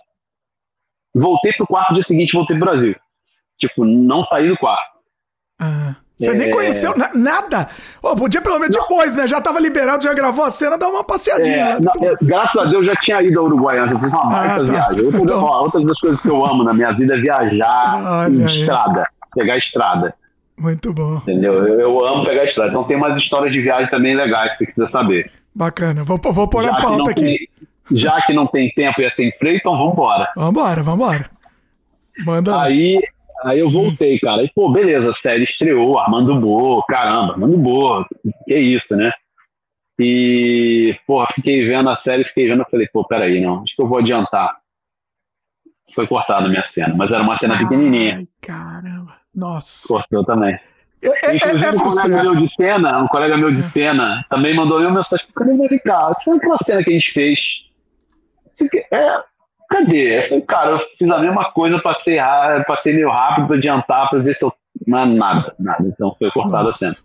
Voltei 1.14 1.52
pro 1.52 1.66
quarto 1.66 1.94
dia 1.94 2.02
seguinte, 2.02 2.32
voltei 2.32 2.56
pro 2.56 2.66
Brasil. 2.66 2.94
Tipo, 3.58 3.84
não 3.84 4.24
saí 4.24 4.48
do 4.48 4.56
quarto. 4.56 5.00
Ah, 5.58 5.96
você 6.20 6.30
é... 6.30 6.34
nem 6.34 6.50
conheceu 6.50 6.96
na, 6.96 7.10
nada? 7.14 7.68
Oh, 8.02 8.14
podia 8.14 8.42
pelo 8.42 8.58
menos 8.58 8.76
não. 8.76 8.82
depois, 8.82 9.16
né? 9.16 9.26
Já 9.26 9.40
tava 9.40 9.58
liberado, 9.58 10.04
já 10.04 10.12
gravou 10.12 10.44
a 10.44 10.50
cena, 10.50 10.76
dá 10.76 10.86
uma 10.88 11.02
passeadinha. 11.02 11.56
É, 11.56 11.80
não, 11.80 11.92
é, 12.02 12.14
graças 12.20 12.56
a 12.60 12.64
Deus 12.66 12.86
já 12.86 12.94
tinha 12.96 13.22
ido 13.22 13.40
ao 13.40 13.46
Uruguai 13.46 13.78
antes, 13.78 13.92
eu 13.92 14.00
fiz 14.00 14.12
uma 14.12 14.26
baita 14.26 14.54
ah, 14.54 14.64
tá. 14.64 14.72
viagem. 14.72 15.04
Outra, 15.04 15.20
então... 15.20 15.42
ó, 15.42 15.62
outra 15.62 15.80
das 15.82 15.98
coisas 15.98 16.20
que 16.20 16.28
eu 16.28 16.44
amo 16.44 16.62
na 16.62 16.74
minha 16.74 16.92
vida 16.92 17.14
é 17.14 17.18
viajar 17.20 18.30
em 18.30 18.44
estrada, 18.44 19.06
pegar 19.34 19.56
estrada. 19.56 20.14
Muito 20.58 20.92
bom. 20.92 21.16
Entendeu? 21.16 21.54
Eu, 21.66 21.80
eu, 21.80 22.06
amo 22.06 22.26
pegar 22.26 22.44
estrada. 22.44 22.70
Então 22.70 22.84
tem 22.84 22.96
umas 22.98 23.16
histórias 23.16 23.50
de 23.50 23.62
viagem 23.62 23.88
também 23.88 24.14
legais 24.14 24.50
que 24.50 24.58
você 24.58 24.64
precisa 24.66 24.88
saber. 24.88 25.30
Bacana. 25.54 26.04
Vou, 26.04 26.18
vou 26.18 26.48
pôr 26.48 26.64
já 26.64 26.72
a 26.72 26.80
pauta 26.80 27.10
aqui. 27.10 27.22
Tem, 27.22 27.48
já 27.92 28.20
que 28.22 28.32
não 28.32 28.46
tem 28.46 28.70
tempo 28.70 29.00
e 29.00 29.04
é 29.04 29.10
sem 29.10 29.32
freio, 29.32 29.56
então 29.56 29.76
vambora. 29.76 30.30
Vambora, 30.36 30.82
vambora. 30.82 31.30
Manda. 32.24 32.62
Aí, 32.62 33.00
aí 33.44 33.58
eu 33.58 33.70
voltei, 33.70 34.18
cara. 34.18 34.42
E, 34.42 34.50
pô, 34.54 34.70
beleza, 34.70 35.10
a 35.10 35.14
série 35.14 35.44
estreou, 35.44 35.98
Armando 35.98 36.38
Boa, 36.38 36.84
caramba, 36.86 37.32
Armando 37.32 37.56
Boa, 37.56 38.06
que 38.46 38.56
isso, 38.56 38.96
né? 38.96 39.10
E, 39.98 40.98
porra, 41.06 41.26
fiquei 41.34 41.66
vendo 41.66 41.90
a 41.90 41.96
série, 41.96 42.24
fiquei 42.24 42.48
vendo, 42.48 42.64
falei, 42.70 42.88
pô, 42.92 43.04
peraí, 43.04 43.40
não, 43.40 43.62
acho 43.62 43.76
que 43.76 43.82
eu 43.82 43.88
vou 43.88 43.98
adiantar. 43.98 44.58
Foi 45.94 46.06
cortada 46.06 46.46
a 46.46 46.48
minha 46.48 46.62
cena, 46.62 46.94
mas 46.94 47.10
era 47.10 47.22
uma 47.22 47.36
cena 47.36 47.54
Ai, 47.54 47.60
pequenininha. 47.60 48.26
caramba. 48.40 49.16
Nossa. 49.34 49.88
Cortou 49.88 50.24
também. 50.24 50.58
É, 51.02 51.08
é, 51.08 51.30
é 51.30 51.36
Inclusive, 51.36 51.66
é, 51.66 51.70
um 51.70 51.78
colega 51.78 52.22
meu 52.22 52.36
de 52.36 52.54
cena, 52.54 52.98
um 53.02 53.08
colega 53.08 53.36
meu 53.36 53.52
de 53.52 53.60
é. 53.60 53.64
cena, 53.64 54.24
também 54.28 54.54
mandou 54.54 54.80
uma 54.80 54.90
mensagem, 54.90 55.26
cadê 55.34 55.52
o 55.52 55.82
cá? 55.82 56.12
Sabe 56.14 56.36
aquela 56.38 56.58
cena 56.58 56.84
que 56.84 56.90
a 56.90 56.92
gente 56.94 57.12
fez? 57.12 57.69
É, 58.92 59.22
cadê? 59.68 60.18
Eu 60.18 60.22
falei, 60.24 60.42
cara, 60.42 60.70
eu 60.72 60.78
fiz 60.98 61.10
a 61.10 61.18
mesma 61.18 61.52
coisa, 61.52 61.80
passei, 61.80 62.18
passei 62.66 62.94
meio 62.94 63.10
rápido 63.10 63.46
para 63.46 63.56
adiantar, 63.56 64.10
para 64.10 64.18
ver 64.18 64.34
se 64.34 64.44
eu. 64.44 64.52
Mas 64.86 65.08
nada, 65.08 65.54
nada. 65.58 65.84
Então 65.86 66.14
foi 66.18 66.30
cortada 66.30 66.70
a 66.70 66.72
cena. 66.72 66.96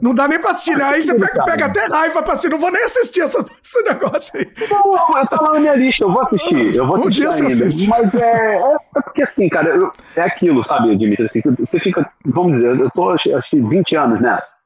Não 0.00 0.14
dá 0.14 0.26
nem 0.26 0.40
pra 0.40 0.50
assistir, 0.50 0.76
né? 0.76 0.84
Aí 0.84 1.02
você 1.02 1.14
pega, 1.14 1.44
pega, 1.44 1.66
até 1.66 1.86
raiva 1.86 2.22
pra 2.22 2.32
assistir. 2.32 2.50
Não 2.50 2.58
vou 2.58 2.72
nem 2.72 2.82
assistir 2.82 3.20
essa, 3.20 3.44
esse 3.62 3.82
negócio 3.82 4.38
aí. 4.38 4.50
Não, 4.70 5.18
eu 5.18 5.26
tá 5.26 5.40
lá 5.40 5.52
na 5.52 5.60
minha 5.60 5.74
lista, 5.74 6.04
eu 6.04 6.12
vou 6.12 6.22
assistir. 6.22 6.74
Eu 6.74 6.86
vou 6.86 6.96
assistir 6.96 7.26
um 7.26 7.30
dia 7.30 7.46
ainda. 7.46 7.66
Assiste. 7.66 7.88
Mas 7.88 8.14
é, 8.14 8.56
é, 8.56 8.76
é, 8.96 9.00
porque 9.02 9.22
assim, 9.22 9.48
cara, 9.48 9.76
eu, 9.76 9.92
é 10.16 10.22
aquilo, 10.22 10.64
sabe, 10.64 10.96
Dimitri? 10.96 11.26
Assim, 11.26 11.42
você 11.58 11.78
fica, 11.78 12.10
vamos 12.24 12.52
dizer, 12.52 12.78
eu 12.80 12.90
tô 12.90 13.10
acho 13.10 13.50
que 13.50 13.60
20 13.60 13.96
anos 13.96 14.20
nessa. 14.20 14.62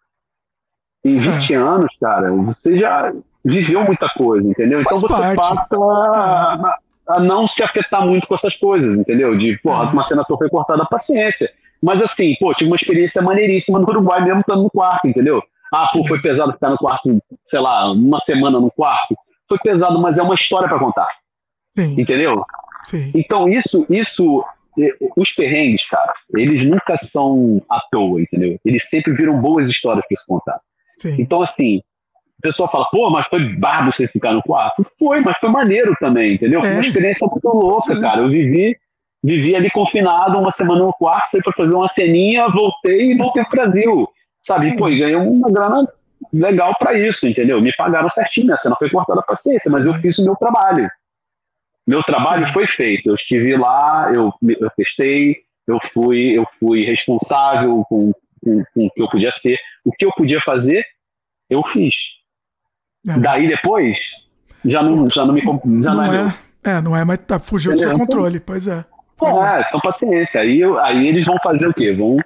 Em 1.05 1.19
20 1.19 1.55
é. 1.55 1.57
anos, 1.57 1.99
cara, 2.01 2.33
você 2.33 2.77
já 2.77 3.13
viveu 3.47 3.85
muita 3.85 4.09
coisa, 4.09 4.47
entendeu? 4.47 4.81
Então 4.81 4.99
Faz 4.99 5.05
então 5.05 5.19
você 5.19 5.37
parte. 5.37 5.37
passa 5.37 5.77
a, 5.79 6.79
a, 7.09 7.21
não 7.21 7.47
se 7.47 7.63
afetar 7.63 8.05
muito 8.05 8.27
com 8.27 8.35
essas 8.35 8.57
coisas, 8.57 8.99
entendeu? 8.99 9.37
De, 9.39 9.57
porra, 9.59 9.85
é. 9.85 9.93
uma 9.93 10.05
cena 10.05 10.25
foi 10.27 10.51
cortada, 10.51 10.85
paciência. 10.87 11.51
Mas 11.83 12.03
assim, 12.03 12.35
pô, 12.41 12.53
tive 12.53 12.71
uma 12.71 12.77
experiência 12.77 13.23
maneiríssima 13.23 13.79
no 13.79 13.89
Uruguai 13.89 14.25
mesmo 14.25 14.41
estando 14.41 14.63
no 14.65 14.71
quarto, 14.71 15.07
entendeu? 15.07 15.43
Ah, 15.73 15.87
pô, 15.93 16.05
foi 16.05 16.21
pesado 16.21 16.53
ficar 16.53 16.71
no 16.71 16.79
quarto, 16.79 17.23
sei 17.45 17.61
lá, 17.61 17.93
uma 17.93 18.21
semana 18.21 18.59
no 18.59 18.71
quarto. 18.71 19.15
Foi 19.49 19.59
pesado, 19.59 20.01
mas 20.01 20.19
é 20.19 20.23
uma 20.23 20.35
história 20.35 20.69
para 20.69 20.79
contar. 20.79 21.09
Sim. 21.77 22.01
Entendeu? 22.01 22.45
Sim. 22.85 23.13
Então, 23.15 23.49
isso, 23.49 23.87
isso, 23.89 24.45
os 25.17 25.31
perrengues, 25.33 25.87
cara, 25.89 26.13
eles 26.35 26.65
nunca 26.65 26.97
são 26.97 27.63
à 27.69 27.81
toa, 27.91 28.21
entendeu? 28.21 28.59
Eles 28.65 28.89
sempre 28.89 29.13
viram 29.13 29.41
boas 29.41 29.69
histórias 29.69 30.05
para 30.09 30.17
se 30.17 30.27
contar. 30.27 30.61
Sim. 30.97 31.17
Então, 31.19 31.43
assim, 31.43 31.83
a 32.39 32.43
pessoa 32.43 32.69
fala, 32.69 32.87
pô, 32.91 33.11
mas 33.11 33.27
foi 33.29 33.55
barbo 33.57 33.91
você 33.91 34.07
ficar 34.09 34.33
no 34.33 34.43
quarto. 34.43 34.87
Foi, 34.99 35.21
mas 35.21 35.37
foi 35.39 35.49
maneiro 35.49 35.95
também, 35.99 36.35
entendeu? 36.35 36.61
Foi 36.61 36.71
uma 36.71 36.85
é. 36.85 36.87
experiência 36.87 37.27
muito 37.27 37.49
louca, 37.49 37.95
Sim. 37.95 38.01
cara. 38.01 38.21
Eu 38.21 38.29
vivi 38.29 38.77
vivi 39.27 39.57
ali 39.57 39.69
confinado 39.71 40.39
uma 40.39 40.53
semana 40.53 40.85
no 40.85 40.93
quarto, 40.93 41.33
fui 41.33 41.43
para 41.43 41.53
fazer 41.53 41.75
uma 41.75 41.89
ceninha, 41.89 42.49
voltei 42.49 43.11
e 43.11 43.17
voltei 43.17 43.45
pro 43.45 43.57
Brasil. 43.57 44.09
Sabe? 44.41 44.77
Pô, 44.77 44.89
e 44.89 44.99
ganhei 44.99 45.17
uma 45.17 45.51
grana 45.51 45.89
legal 46.33 46.73
para 46.79 46.95
isso, 46.95 47.27
entendeu? 47.27 47.61
Me 47.61 47.73
pagaram 47.77 48.09
certinho, 48.09 48.55
a 48.55 48.57
cena 48.57 48.77
foi 48.79 48.89
cortada 48.89 49.21
a 49.21 49.25
paciência, 49.25 49.71
mas 49.71 49.85
eu 49.85 49.95
fiz 49.95 50.19
o 50.19 50.25
meu 50.25 50.37
trabalho. 50.37 50.89
Meu 51.85 52.03
trabalho 52.05 52.47
foi 52.53 52.69
feito. 52.69 53.09
Eu 53.09 53.17
estive 53.17 53.57
lá, 53.57 54.13
eu, 54.15 54.33
eu 54.61 54.71
testei, 54.77 55.39
eu 55.67 55.79
fui, 55.93 56.39
eu 56.39 56.47
fui 56.61 56.85
responsável 56.85 57.85
com, 57.89 58.13
com, 58.45 58.65
com 58.73 58.87
o 58.87 58.91
que 58.91 59.03
eu 59.03 59.09
podia 59.09 59.33
ser. 59.33 59.59
O 59.85 59.91
que 59.91 60.07
eu 60.07 60.13
podia 60.17 60.41
fazer, 60.41 60.85
eu 61.51 61.65
fiz. 61.65 61.95
É. 63.09 63.19
Daí 63.19 63.47
depois, 63.47 63.99
já 64.65 64.83
não, 64.83 65.09
já 65.09 65.25
não 65.25 65.33
me 65.33 65.41
já 65.41 65.95
não, 65.95 66.07
não 66.07 66.13
é, 66.13 66.35
é, 66.65 66.71
é, 66.71 66.81
não 66.81 66.97
é, 66.97 67.05
mas 67.05 67.19
tá, 67.21 67.39
fugiu 67.39 67.73
do 67.73 67.79
seu 67.79 67.93
controle, 67.93 68.41
pois 68.41 68.67
é. 68.67 68.85
É, 69.23 69.61
então 69.67 69.81
paciência. 69.81 70.41
Aí, 70.41 70.63
aí 70.83 71.09
eles 71.09 71.25
vão 71.25 71.39
fazer 71.43 71.69
o 71.69 71.75
quê? 71.75 71.93
Vão, 71.93 72.19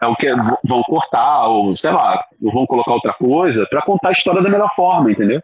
é 0.00 0.06
o 0.06 0.16
que 0.16 0.28
vão 0.64 0.82
cortar, 0.82 1.46
ou 1.46 1.74
sei 1.76 1.90
lá, 1.90 2.22
vão 2.40 2.66
colocar 2.66 2.92
outra 2.92 3.14
coisa 3.14 3.66
para 3.70 3.82
contar 3.82 4.08
a 4.08 4.12
história 4.12 4.42
da 4.42 4.50
melhor 4.50 4.74
forma, 4.74 5.10
entendeu? 5.10 5.40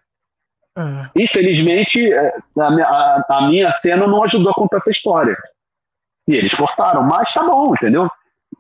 É. 0.77 1.23
Infelizmente, 1.23 2.13
é, 2.13 2.35
a, 2.59 2.67
a, 2.67 3.25
a, 3.29 3.49
minha 3.49 3.71
cena 3.71 4.07
não 4.07 4.23
ajudou 4.25 4.51
a 4.51 4.55
contar 4.55 4.77
essa 4.77 4.91
história. 4.91 5.37
E 6.27 6.37
eles 6.37 6.55
cortaram, 6.55 7.03
mas 7.05 7.33
tá 7.33 7.43
bom, 7.43 7.73
entendeu? 7.75 8.09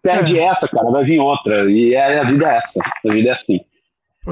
Perde 0.03 0.39
é. 0.39 0.45
essa, 0.45 0.67
cara, 0.69 0.91
vai 0.91 1.05
vir 1.05 1.19
outra. 1.19 1.71
E 1.71 1.95
é, 1.95 2.21
a 2.21 2.25
vida 2.25 2.51
é 2.51 2.57
essa. 2.57 2.81
A 2.81 3.13
vida 3.13 3.29
é 3.29 3.33
assim. 3.33 3.61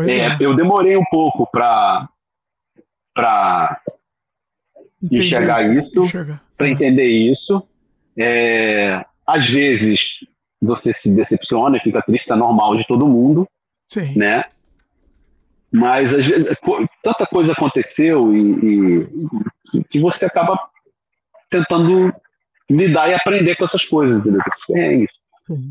É, 0.02 0.18
é, 0.18 0.36
eu 0.40 0.54
demorei 0.54 0.96
um 0.96 1.04
pouco 1.04 1.46
para 1.50 2.08
pra 3.14 3.80
enxergar 5.02 5.62
isso, 5.62 6.02
para 6.56 6.68
entender 6.68 7.06
isso. 7.06 7.62
É, 8.18 9.04
às 9.26 9.48
vezes 9.48 10.20
você 10.60 10.92
se 10.94 11.10
decepciona, 11.10 11.80
fica 11.80 12.02
triste, 12.02 12.32
é 12.32 12.36
normal 12.36 12.76
de 12.76 12.86
todo 12.86 13.06
mundo, 13.06 13.48
Sim. 13.86 14.18
né? 14.18 14.44
Mas 15.72 16.14
às 16.14 16.26
vezes 16.26 16.58
tanta 17.02 17.26
coisa 17.26 17.52
aconteceu 17.52 18.34
e, 18.34 19.08
e 19.74 19.84
que 19.84 20.00
você 20.00 20.26
acaba 20.26 20.58
tentando 21.50 22.14
lidar 22.68 23.08
e 23.08 23.14
aprender 23.14 23.56
com 23.56 23.64
essas 23.64 23.84
coisas, 23.84 24.18
entendeu? 24.18 24.40
Esses 24.48 24.66
perrengues. 24.66 25.10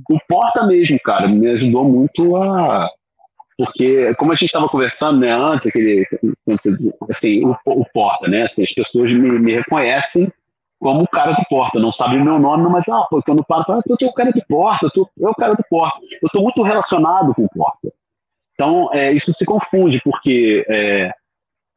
O 0.09 0.17
Porta 0.27 0.65
mesmo, 0.65 0.97
cara, 1.03 1.27
me 1.27 1.47
ajudou 1.47 1.83
muito 1.83 2.37
a 2.37 2.89
porque 3.57 4.13
como 4.15 4.31
a 4.31 4.35
gente 4.35 4.45
estava 4.45 4.67
conversando 4.67 5.19
né, 5.19 5.31
antes, 5.31 5.67
aquele, 5.67 6.05
assim, 7.09 7.45
o, 7.45 7.55
o 7.65 7.85
Porta, 7.93 8.27
né, 8.27 8.43
assim, 8.43 8.63
as 8.63 8.73
pessoas 8.73 9.11
me, 9.11 9.39
me, 9.39 9.53
reconhecem 9.53 10.31
como 10.79 11.03
o 11.03 11.07
cara 11.07 11.31
do 11.31 11.43
Porta, 11.49 11.79
não 11.79 11.91
sabem 11.91 12.21
o 12.21 12.25
meu 12.25 12.37
nome, 12.37 12.69
mas 12.69 12.87
ah, 12.89 13.05
pô, 13.09 13.21
quando 13.23 13.45
paro, 13.45 13.63
ah, 13.69 13.81
tu 13.81 13.97
é 14.01 14.05
o 14.05 14.13
cara 14.13 14.31
do 14.31 14.45
Porta, 14.47 14.89
tu 14.93 15.09
é 15.21 15.27
o 15.27 15.33
cara 15.33 15.53
do 15.53 15.63
Porta. 15.69 15.99
Eu 16.21 16.27
estou 16.27 16.43
muito 16.43 16.61
relacionado 16.61 17.33
com 17.33 17.45
o 17.45 17.49
Porta. 17.49 17.93
Então, 18.53 18.89
é, 18.93 19.11
isso 19.11 19.33
se 19.33 19.45
confunde, 19.45 20.01
porque 20.03 20.65
é, 20.69 21.11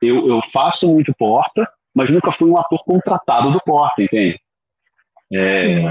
eu, 0.03 0.29
eu 0.29 0.41
faço 0.53 0.89
muito 0.89 1.15
Porta, 1.15 1.69
mas 1.95 2.11
nunca 2.11 2.33
fui 2.33 2.51
um 2.51 2.59
ator 2.59 2.85
contratado 2.85 3.53
do 3.53 3.61
Porta, 3.61 4.03
entende? 4.03 4.41
É, 5.33 5.85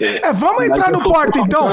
é, 0.00 0.28
é 0.28 0.32
vamos 0.32 0.64
entrar 0.64 0.90
no 0.92 1.02
Porta, 1.02 1.38
então. 1.40 1.72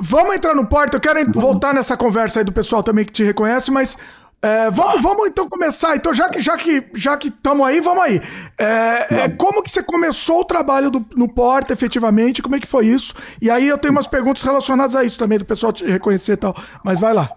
Vamos 0.00 0.34
entrar 0.34 0.54
no 0.54 0.66
porta. 0.66 0.96
Eu 0.96 1.00
quero 1.00 1.30
voltar 1.32 1.74
nessa 1.74 1.96
conversa 1.96 2.40
aí 2.40 2.44
do 2.44 2.52
pessoal 2.52 2.82
também 2.82 3.04
que 3.04 3.12
te 3.12 3.22
reconhece, 3.22 3.70
mas 3.70 3.98
é, 4.42 4.70
vamos, 4.70 5.02
vamos 5.02 5.28
então 5.28 5.46
começar. 5.48 5.94
Então, 5.96 6.14
já 6.14 6.28
que 6.30 6.40
já 6.40 6.56
que 6.56 6.86
já 6.94 7.16
que 7.16 7.28
estamos 7.28 7.66
aí, 7.66 7.80
vamos 7.80 8.02
aí. 8.02 8.20
É, 8.58 9.24
é, 9.24 9.28
como 9.28 9.62
que 9.62 9.68
você 9.68 9.82
começou 9.82 10.40
o 10.40 10.44
trabalho 10.44 10.90
do, 10.90 11.04
no 11.14 11.28
Porta, 11.28 11.74
efetivamente? 11.74 12.40
Como 12.40 12.56
é 12.56 12.60
que 12.60 12.66
foi 12.66 12.86
isso? 12.86 13.14
E 13.42 13.50
aí 13.50 13.68
eu 13.68 13.76
tenho 13.76 13.92
umas 13.92 14.06
perguntas 14.06 14.42
relacionadas 14.42 14.96
a 14.96 15.04
isso 15.04 15.18
também, 15.18 15.38
do 15.38 15.44
pessoal 15.44 15.72
te 15.72 15.84
reconhecer 15.84 16.32
e 16.32 16.36
tal. 16.38 16.56
Mas 16.82 16.98
vai 16.98 17.12
lá. 17.12 17.30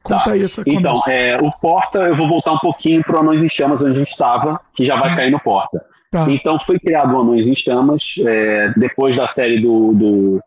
Conta 0.00 0.24
tá. 0.24 0.30
aí 0.30 0.44
essa 0.44 0.62
Então, 0.64 1.00
é, 1.08 1.36
o 1.42 1.50
Porta, 1.50 1.98
eu 1.98 2.14
vou 2.14 2.28
voltar 2.28 2.52
um 2.52 2.58
pouquinho 2.58 3.02
para 3.02 3.16
o 3.16 3.20
Anões 3.20 3.42
em 3.42 3.48
Chamas, 3.48 3.82
onde 3.82 3.90
a 3.90 3.94
gente 3.94 4.10
estava, 4.10 4.60
que 4.72 4.84
já 4.84 4.96
vai 4.96 5.12
hum. 5.12 5.16
cair 5.16 5.32
no 5.32 5.40
Porta. 5.40 5.84
Tá. 6.10 6.24
Então, 6.30 6.58
foi 6.60 6.78
criado 6.78 7.14
o 7.14 7.20
Anões 7.20 7.48
em 7.48 7.54
Chamas, 7.56 8.14
é, 8.20 8.72
depois 8.76 9.16
da 9.16 9.26
série 9.26 9.60
do, 9.60 9.92
do 9.92 10.40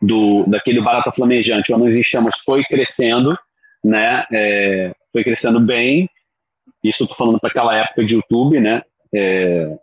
do 0.00 0.44
daquele 0.46 0.80
barata 0.80 1.12
flamejante, 1.12 1.72
o 1.72 1.74
Anões 1.74 1.96
em 1.96 2.02
Chamas 2.02 2.34
foi 2.44 2.62
crescendo, 2.64 3.36
né? 3.84 4.24
É, 4.32 4.92
foi 5.12 5.24
crescendo 5.24 5.60
bem. 5.60 6.08
Isso 6.82 7.02
eu 7.02 7.08
tô 7.08 7.14
falando 7.14 7.40
para 7.40 7.50
aquela 7.50 7.76
época 7.76 8.04
de 8.04 8.14
YouTube, 8.14 8.60
né? 8.60 8.82
É, 9.14 9.76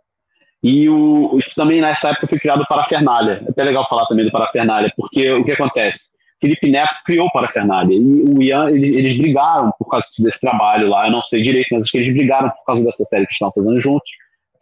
e 0.62 0.88
o, 0.88 1.38
isso 1.38 1.52
também 1.54 1.80
nessa 1.80 2.10
época 2.10 2.28
foi 2.28 2.38
criado 2.38 2.62
o 2.62 2.66
Parafernália. 2.66 3.42
É 3.46 3.50
até 3.50 3.62
legal 3.62 3.86
falar 3.88 4.06
também 4.06 4.24
do 4.24 4.32
Parafernália, 4.32 4.92
porque 4.96 5.30
o 5.30 5.44
que 5.44 5.52
acontece? 5.52 6.16
Felipe 6.40 6.68
Neto 6.68 6.92
criou 7.04 7.26
o 7.26 7.32
Parafernália 7.32 7.94
e 7.94 8.24
o 8.28 8.42
Ian, 8.42 8.70
eles, 8.70 8.94
eles 8.94 9.16
brigaram 9.16 9.72
por 9.78 9.88
causa 9.88 10.06
desse 10.18 10.40
trabalho 10.40 10.88
lá. 10.88 11.06
Eu 11.06 11.12
não 11.12 11.22
sei 11.22 11.42
direito, 11.42 11.68
mas 11.72 11.84
acho 11.84 11.92
que 11.92 11.98
eles 11.98 12.14
brigaram 12.14 12.50
por 12.50 12.64
causa 12.64 12.84
dessa 12.84 13.04
série 13.04 13.26
que 13.26 13.32
estavam 13.32 13.52
fazendo 13.52 13.80
juntos. 13.80 14.10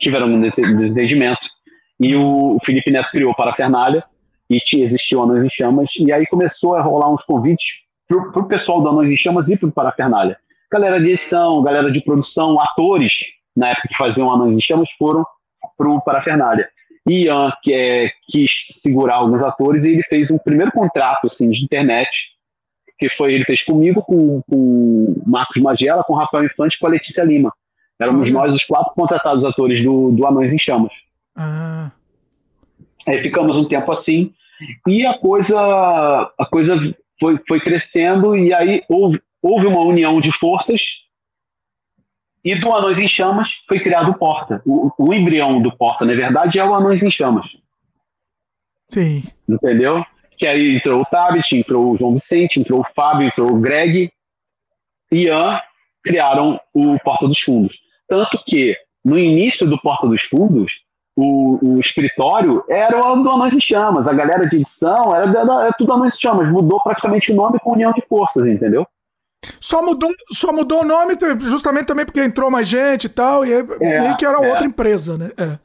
Tiveram 0.00 0.26
um 0.26 0.40
desentendimento. 0.40 1.48
E 1.98 2.14
o, 2.14 2.58
Felipe 2.64 2.90
Neto 2.90 3.10
criou 3.10 3.32
o 3.32 3.36
Parafernália 3.36 4.04
e 4.56 4.60
tinha, 4.60 4.84
existiu 4.84 5.22
Anões 5.22 5.44
em 5.44 5.50
Chamas, 5.50 5.90
e 5.98 6.12
aí 6.12 6.26
começou 6.26 6.74
a 6.74 6.82
rolar 6.82 7.12
uns 7.12 7.24
convites 7.24 7.64
para 8.06 8.42
o 8.42 8.46
pessoal 8.46 8.80
do 8.80 8.88
Anões 8.88 9.10
em 9.10 9.16
Chamas 9.16 9.48
e 9.48 9.56
para 9.56 9.68
o 9.68 9.72
Parafernália. 9.72 10.38
Galera 10.70 10.98
de 10.98 11.06
edição, 11.06 11.62
galera 11.62 11.90
de 11.90 12.00
produção, 12.00 12.60
atores, 12.60 13.14
na 13.56 13.68
época 13.70 13.88
que 13.88 13.96
faziam 13.96 14.32
Anões 14.32 14.56
em 14.56 14.60
Chamas, 14.60 14.88
foram 14.98 15.24
para 15.76 15.88
o 15.88 16.00
Parafernália. 16.00 16.68
Ian 17.06 17.52
que 17.62 17.72
é, 17.72 18.10
quis 18.28 18.50
segurar 18.70 19.16
alguns 19.16 19.42
atores 19.42 19.84
e 19.84 19.90
ele 19.90 20.02
fez 20.04 20.30
um 20.30 20.38
primeiro 20.38 20.72
contrato 20.72 21.26
assim, 21.26 21.50
de 21.50 21.62
internet, 21.62 22.08
que 22.98 23.08
foi 23.10 23.34
ele 23.34 23.44
fez 23.44 23.62
comigo, 23.62 24.02
com, 24.02 24.40
com 24.48 25.22
Marcos 25.26 25.60
Magela, 25.60 26.04
com 26.04 26.14
Rafael 26.14 26.44
Infante 26.44 26.76
e 26.76 26.78
com 26.78 26.86
a 26.86 26.90
Letícia 26.90 27.22
Lima. 27.22 27.52
Éramos 28.00 28.28
uhum. 28.28 28.34
nós 28.34 28.54
os 28.54 28.64
quatro 28.64 28.92
contratados 28.94 29.44
atores 29.44 29.82
do, 29.82 30.10
do 30.12 30.26
Anões 30.26 30.52
em 30.52 30.58
Chamas. 30.58 30.92
Ah. 31.36 31.90
Aí 33.06 33.22
ficamos 33.22 33.58
um 33.58 33.66
tempo 33.66 33.90
assim 33.92 34.32
e 34.86 35.04
a 35.06 35.18
coisa, 35.18 35.58
a 36.38 36.46
coisa 36.46 36.76
foi, 37.18 37.38
foi 37.46 37.60
crescendo 37.60 38.36
e 38.36 38.54
aí 38.54 38.82
houve, 38.88 39.20
houve 39.42 39.66
uma 39.66 39.80
união 39.80 40.20
de 40.20 40.32
forças 40.32 40.80
e 42.44 42.54
do 42.54 42.74
Anões 42.74 42.98
em 42.98 43.08
Chamas 43.08 43.48
foi 43.66 43.80
criado 43.80 44.10
o 44.10 44.18
Porta. 44.18 44.62
O, 44.66 44.90
o 44.98 45.14
embrião 45.14 45.62
do 45.62 45.74
Porta, 45.74 46.04
na 46.04 46.12
verdade, 46.12 46.58
é 46.58 46.64
o 46.64 46.74
Anões 46.74 47.02
em 47.02 47.10
Chamas. 47.10 47.56
Sim. 48.84 49.24
Entendeu? 49.48 50.04
Que 50.36 50.46
aí 50.46 50.76
entrou 50.76 51.00
o 51.00 51.06
Tabit, 51.06 51.56
entrou 51.56 51.92
o 51.92 51.96
João 51.96 52.12
Vicente, 52.12 52.60
entrou 52.60 52.80
o 52.80 52.84
Fábio, 52.94 53.28
entrou 53.28 53.50
o 53.50 53.60
Greg, 53.60 54.12
Ian 55.10 55.58
criaram 56.02 56.60
o 56.74 56.98
Porta 56.98 57.26
dos 57.26 57.40
Fundos. 57.40 57.80
Tanto 58.06 58.38
que, 58.46 58.76
no 59.02 59.18
início 59.18 59.66
do 59.66 59.80
Porta 59.80 60.06
dos 60.06 60.22
Fundos, 60.22 60.83
o, 61.16 61.58
o 61.62 61.80
escritório 61.80 62.64
era 62.68 62.98
o 62.98 63.22
do 63.22 63.30
Anões 63.30 63.54
e 63.54 63.60
Chamas, 63.60 64.08
a 64.08 64.12
galera 64.12 64.46
de 64.48 64.56
edição 64.56 65.14
era, 65.14 65.30
era, 65.30 65.62
era 65.62 65.72
tudo 65.78 65.92
Anões 65.92 66.14
e 66.14 66.20
Chamas, 66.20 66.50
mudou 66.50 66.82
praticamente 66.82 67.32
o 67.32 67.36
nome 67.36 67.58
com 67.60 67.72
União 67.72 67.92
de 67.92 68.02
Forças, 68.08 68.46
entendeu? 68.46 68.86
Só 69.60 69.84
mudou, 69.84 70.10
só 70.32 70.52
mudou 70.52 70.82
o 70.82 70.84
nome 70.84 71.14
justamente 71.40 71.86
também 71.86 72.04
porque 72.04 72.22
entrou 72.22 72.50
mais 72.50 72.66
gente 72.66 73.04
e 73.04 73.08
tal, 73.08 73.44
e 73.44 73.52
aí, 73.52 73.66
é, 73.80 74.00
meio 74.00 74.16
que 74.16 74.24
era 74.24 74.42
é. 74.42 74.50
outra 74.50 74.66
empresa, 74.66 75.18
né? 75.18 75.30
É. 75.36 75.58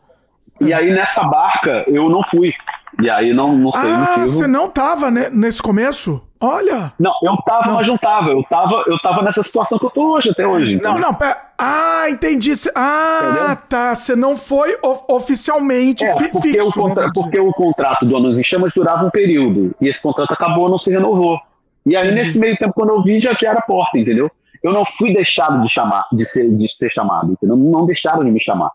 E 0.62 0.74
aí 0.74 0.92
nessa 0.92 1.24
barca 1.24 1.86
eu 1.88 2.10
não 2.10 2.22
fui. 2.24 2.54
E 3.02 3.10
aí 3.10 3.32
não, 3.32 3.56
não 3.56 3.72
sei 3.72 3.92
ah, 3.92 3.98
motivo. 3.98 4.28
Você 4.28 4.48
não 4.48 4.70
tava 4.70 5.10
nesse 5.10 5.62
começo? 5.62 6.22
Olha! 6.42 6.94
Não, 6.98 7.14
eu 7.22 7.36
tava, 7.46 7.68
não. 7.68 7.74
mas 7.76 7.88
não 7.88 7.98
tava. 7.98 8.30
Eu 8.30 8.44
tava, 8.44 8.84
eu 8.88 9.00
tava 9.00 9.22
nessa 9.22 9.44
situação 9.44 9.78
que 9.78 9.86
eu 9.86 9.90
tô 9.90 10.14
hoje, 10.14 10.30
até 10.30 10.48
hoje. 10.48 10.78
Não, 10.78 10.98
não, 10.98 11.14
pera. 11.14 11.50
Ah, 11.58 12.06
entendi. 12.10 12.54
Ah, 12.76 13.20
Entendeu? 13.24 13.58
tá. 13.68 13.96
Você 13.96 14.16
não 14.16 14.38
foi 14.38 14.78
oficialmente 15.10 16.06
é, 16.06 16.16
fi 16.16 16.32
porque 16.32 16.50
fixo. 16.50 16.70
O 16.70 16.84
contra... 16.84 17.12
porque 17.14 17.40
o 17.40 17.52
contrato 17.52 18.06
do 18.06 18.16
Anos 18.16 18.40
em 18.40 18.44
Chamas 18.44 18.72
durava 18.74 19.06
um 19.06 19.10
período. 19.10 19.76
E 19.82 19.88
esse 19.88 20.02
contrato 20.02 20.32
acabou, 20.32 20.70
não 20.70 20.78
se 20.78 20.90
renovou. 20.90 21.40
E 21.86 21.96
aí, 21.96 22.08
entendi. 22.08 22.24
nesse 22.24 22.40
meio 22.40 22.58
tempo, 22.58 22.74
quando 22.74 22.90
eu 22.90 23.04
vi, 23.04 23.20
já 23.20 23.36
era 23.42 23.60
a 23.60 23.62
porta, 23.62 23.98
entendeu? 23.98 24.32
Eu 24.64 24.74
não 24.74 24.86
fui 24.86 25.14
deixado 25.14 25.62
de 25.62 25.70
chamar, 25.70 26.06
de 26.12 26.26
ser, 26.26 26.50
de 26.54 26.68
ser 26.74 26.90
chamado, 26.90 27.32
entendeu? 27.32 27.56
Não 27.56 27.86
deixaram 27.86 28.24
de 28.24 28.32
me 28.32 28.42
chamar. 28.42 28.72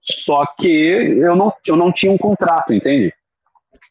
Só 0.00 0.44
que 0.58 0.68
eu 0.68 1.36
não, 1.36 1.52
eu 1.66 1.76
não 1.76 1.92
tinha 1.92 2.10
um 2.10 2.18
contrato, 2.18 2.72
entende? 2.72 3.12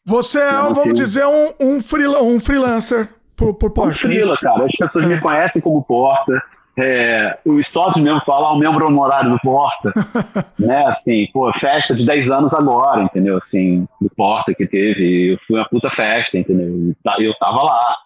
Você 0.08 0.40
é, 0.40 0.50
vamos 0.50 0.78
tenho... 0.78 0.94
dizer, 0.94 1.26
um, 1.26 1.52
um, 1.60 1.80
freela, 1.82 2.22
um 2.22 2.40
freelancer 2.40 3.10
por, 3.36 3.52
por 3.52 3.70
porta. 3.70 3.92
Um 3.92 3.94
freela, 3.94 4.38
cara. 4.38 4.64
As 4.64 4.72
pessoas 4.72 5.04
é. 5.04 5.06
me 5.06 5.20
conhecem 5.20 5.60
como 5.60 5.84
porta. 5.84 6.42
É, 6.78 7.38
os 7.44 7.66
sócios 7.66 8.02
mesmo 8.02 8.22
falam, 8.24 8.54
o 8.54 8.58
membro 8.58 8.86
honorário 8.86 9.32
do 9.32 9.38
Porta, 9.40 9.92
né, 10.56 10.86
assim, 10.86 11.26
pô, 11.32 11.52
festa 11.58 11.92
de 11.92 12.06
10 12.06 12.30
anos 12.30 12.54
agora, 12.54 13.02
entendeu, 13.02 13.36
assim, 13.36 13.84
do 14.00 14.08
Porta 14.10 14.54
que 14.54 14.64
teve, 14.64 15.32
eu 15.32 15.38
fui 15.44 15.58
uma 15.58 15.68
puta 15.68 15.90
festa, 15.90 16.38
entendeu, 16.38 16.94
eu 17.18 17.34
tava 17.40 17.64
lá. 17.64 17.96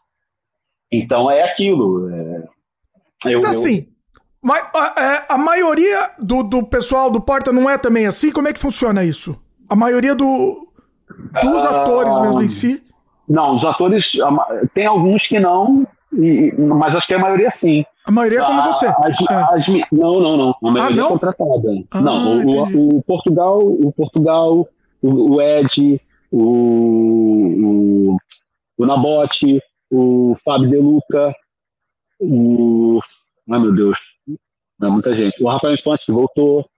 Então 0.90 1.30
é 1.30 1.42
aquilo. 1.42 2.08
É, 2.08 2.44
eu, 3.26 3.42
Mas 3.42 3.44
assim, 3.44 3.86
eu... 4.42 4.52
a, 4.52 4.94
é, 4.96 5.26
a, 5.28 5.36
maioria 5.36 6.10
do, 6.18 6.42
do 6.42 6.62
pessoal 6.62 7.10
do 7.10 7.20
Porta 7.20 7.52
não 7.52 7.68
é 7.68 7.76
também 7.76 8.06
assim? 8.06 8.32
Como 8.32 8.48
é 8.48 8.54
que 8.54 8.58
funciona 8.58 9.04
isso? 9.04 9.38
A 9.68 9.76
maioria 9.76 10.14
do, 10.14 10.71
dos 11.42 11.64
atores 11.64 12.18
mesmo 12.20 12.42
em 12.42 12.48
si? 12.48 12.82
Não, 13.28 13.56
os 13.56 13.64
atores. 13.64 14.12
Tem 14.74 14.86
alguns 14.86 15.26
que 15.26 15.38
não, 15.38 15.86
mas 16.76 16.94
acho 16.94 17.06
que 17.06 17.14
a 17.14 17.18
maioria 17.18 17.50
sim. 17.50 17.84
A 18.04 18.10
maioria 18.10 18.40
é 18.40 18.44
como 18.44 18.60
ah, 18.60 18.72
você. 18.72 18.86
As, 18.86 19.20
é. 19.30 19.34
as, 19.34 19.90
não, 19.92 20.20
não, 20.20 20.36
não. 20.36 20.56
A 20.62 20.70
maioria 20.70 20.84
ah, 20.84 20.96
não? 20.96 21.06
é 21.06 21.10
contratada. 21.10 21.84
Ah, 21.92 22.00
não, 22.00 22.44
o, 22.44 22.98
o, 22.98 23.02
Portugal, 23.02 23.60
o 23.64 23.92
Portugal, 23.92 24.68
o, 25.00 25.34
o 25.34 25.40
Ed, 25.40 26.00
o, 26.30 26.42
o, 26.42 28.16
o 28.76 28.86
Nabote, 28.86 29.62
o 29.90 30.34
Fábio 30.44 30.68
De 30.68 30.76
Luca, 30.76 31.34
o. 32.20 32.98
Ai 33.50 33.60
meu 33.60 33.72
Deus, 33.72 33.98
é 34.82 34.86
muita 34.86 35.14
gente. 35.14 35.42
O 35.42 35.48
Rafael 35.48 35.74
Infante 35.74 36.06
que 36.06 36.12
voltou. 36.12 36.68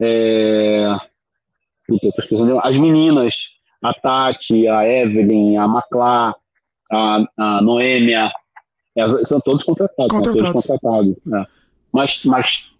É, 0.00 0.86
as 2.62 2.76
meninas, 2.76 3.34
a 3.82 3.94
Tati, 3.94 4.68
a 4.68 4.88
Evelyn, 4.88 5.56
a 5.56 5.66
Maclá, 5.66 6.34
a, 6.90 7.24
a 7.38 7.62
Noêmia, 7.62 8.30
são 9.24 9.40
todos 9.40 9.64
contratados, 9.64 10.12
contratados. 10.12 10.42
são 10.42 10.52
todos 10.52 10.66
contratados. 10.66 11.16
É. 11.34 11.46
Mas, 11.92 12.24
mas 12.24 12.72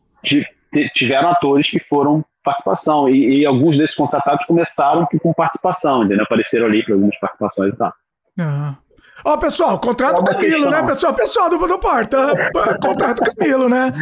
tiveram 0.94 1.30
atores 1.30 1.68
que 1.68 1.80
foram 1.80 2.24
participação, 2.42 3.08
e, 3.08 3.40
e, 3.40 3.46
alguns 3.46 3.76
desses 3.76 3.94
contratados 3.94 4.46
começaram 4.46 5.06
com 5.22 5.32
participação, 5.32 6.04
entendeu? 6.04 6.24
Apareceram 6.24 6.66
ali 6.66 6.84
para 6.84 6.94
algumas 6.94 7.16
participações 7.20 7.72
e 7.72 7.76
tal. 7.76 7.92
Uhum. 8.38 8.76
Ó, 9.24 9.36
pessoal, 9.36 9.78
contrato 9.78 10.20
o 10.20 10.24
Camilo, 10.24 10.68
né, 10.68 10.82
pessoal? 10.82 11.14
Pessoal 11.14 11.48
do, 11.48 11.56
do 11.56 11.78
Porta, 11.78 12.34
contrato 12.82 13.22
Camilo, 13.22 13.68
né? 13.68 13.92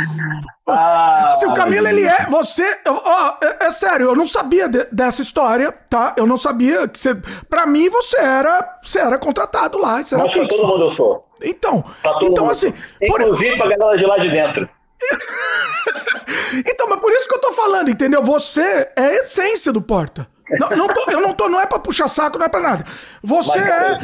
Ah, 0.67 1.31
Se 1.39 1.47
o 1.47 1.53
Camilo, 1.53 1.89
ele 1.89 2.05
é. 2.05 2.27
Você. 2.27 2.65
Ó, 2.87 3.35
é, 3.43 3.67
é, 3.67 3.71
sério, 3.71 4.07
eu 4.07 4.17
não 4.17 4.25
sabia 4.25 4.69
de, 4.69 4.85
dessa 4.91 5.21
história, 5.21 5.73
tá? 5.91 6.15
Eu 6.17 6.27
não 6.27 6.37
sabia 6.37 6.89
que 6.89 6.99
você. 6.99 7.15
Pra 7.49 7.67
mim, 7.67 7.91
você 7.91 8.19
era. 8.19 8.79
Você 8.83 8.99
era 8.99 9.19
contratado 9.19 9.79
lá. 9.79 10.03
Você 10.03 10.15
era 10.15 10.25
Mas 10.25 10.33
fixo. 10.33 10.49
todo 10.49 10.67
mundo 10.69 10.85
eu 10.85 10.93
sou. 10.93 11.27
Então, 11.43 11.85
então 12.23 12.45
mundo. 12.45 12.51
assim. 12.51 12.73
Inclusive 13.03 13.57
por... 13.57 13.69
pra 13.69 13.77
galera 13.77 13.99
de 13.99 14.07
lá 14.07 14.19
de 14.19 14.31
dentro. 14.31 14.69
então, 16.67 16.87
mas 16.89 17.01
por 17.01 17.11
isso 17.13 17.29
que 17.29 17.35
eu 17.35 17.41
tô 17.41 17.53
falando, 17.53 17.91
entendeu? 17.91 18.23
Você 18.23 18.89
é 18.97 19.03
a 19.03 19.13
essência 19.15 19.73
do 19.73 19.83
Porta. 19.83 20.27
Não, 20.59 20.71
não 20.71 20.89
tô, 20.89 21.11
eu 21.11 21.21
não 21.21 21.33
tô, 21.33 21.49
não 21.49 21.61
é 21.61 21.67
pra 21.67 21.79
puxar 21.79 22.09
saco, 22.09 22.39
não 22.39 22.47
é 22.47 22.49
pra 22.49 22.61
nada. 22.61 22.85
Você 23.23 23.59
Mas, 23.59 23.69
é, 23.69 23.99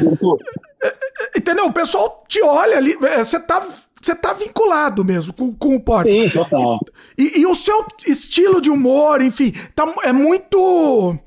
é, 0.83 0.87
é, 0.87 0.93
Entendeu? 1.37 1.65
O 1.65 1.73
pessoal 1.73 2.23
te 2.27 2.41
olha 2.41 2.77
ali, 2.77 2.97
é, 3.03 3.23
você 3.23 3.39
tá, 3.39 3.61
você 4.01 4.15
tá 4.15 4.33
vinculado 4.33 5.03
mesmo 5.03 5.33
com, 5.33 5.53
com 5.53 5.75
o 5.75 5.79
Porta. 5.79 6.09
Sim, 6.09 6.29
total. 6.29 6.79
E, 7.17 7.41
e, 7.41 7.45
o 7.45 7.55
seu 7.55 7.85
estilo 8.05 8.61
de 8.61 8.69
humor, 8.69 9.21
enfim, 9.21 9.53
tá, 9.75 9.85
é 10.03 10.13
muito. 10.13 11.17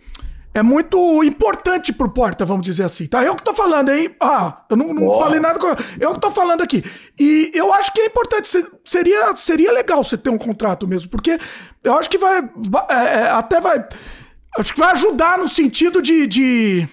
É 0.52 0.64
muito 0.64 1.22
importante 1.22 1.92
pro 1.92 2.10
Porta, 2.10 2.44
vamos 2.44 2.66
dizer 2.66 2.82
assim, 2.82 3.06
tá? 3.06 3.22
Eu 3.22 3.36
que 3.36 3.44
tô 3.44 3.54
falando, 3.54 3.88
hein? 3.92 4.12
Ah, 4.20 4.64
eu 4.68 4.76
não, 4.76 4.92
não 4.92 5.16
falei 5.16 5.38
nada. 5.38 5.60
Com... 5.60 5.68
Eu 6.00 6.14
que 6.14 6.20
tô 6.20 6.28
falando 6.32 6.60
aqui. 6.60 6.82
E 7.16 7.52
eu 7.54 7.72
acho 7.72 7.92
que 7.92 8.00
é 8.00 8.06
importante, 8.06 8.48
seria, 8.84 9.36
seria 9.36 9.70
legal 9.70 10.02
você 10.02 10.18
ter 10.18 10.28
um 10.28 10.36
contrato 10.36 10.88
mesmo, 10.88 11.08
porque 11.08 11.38
eu 11.84 11.96
acho 11.96 12.10
que 12.10 12.18
vai. 12.18 12.38
É, 12.88 13.30
até 13.30 13.60
vai 13.60 13.86
Acho 14.58 14.74
que 14.74 14.80
vai 14.80 14.92
ajudar 14.92 15.38
no 15.38 15.48
sentido 15.48 16.02
de. 16.02 16.26
de... 16.26 16.88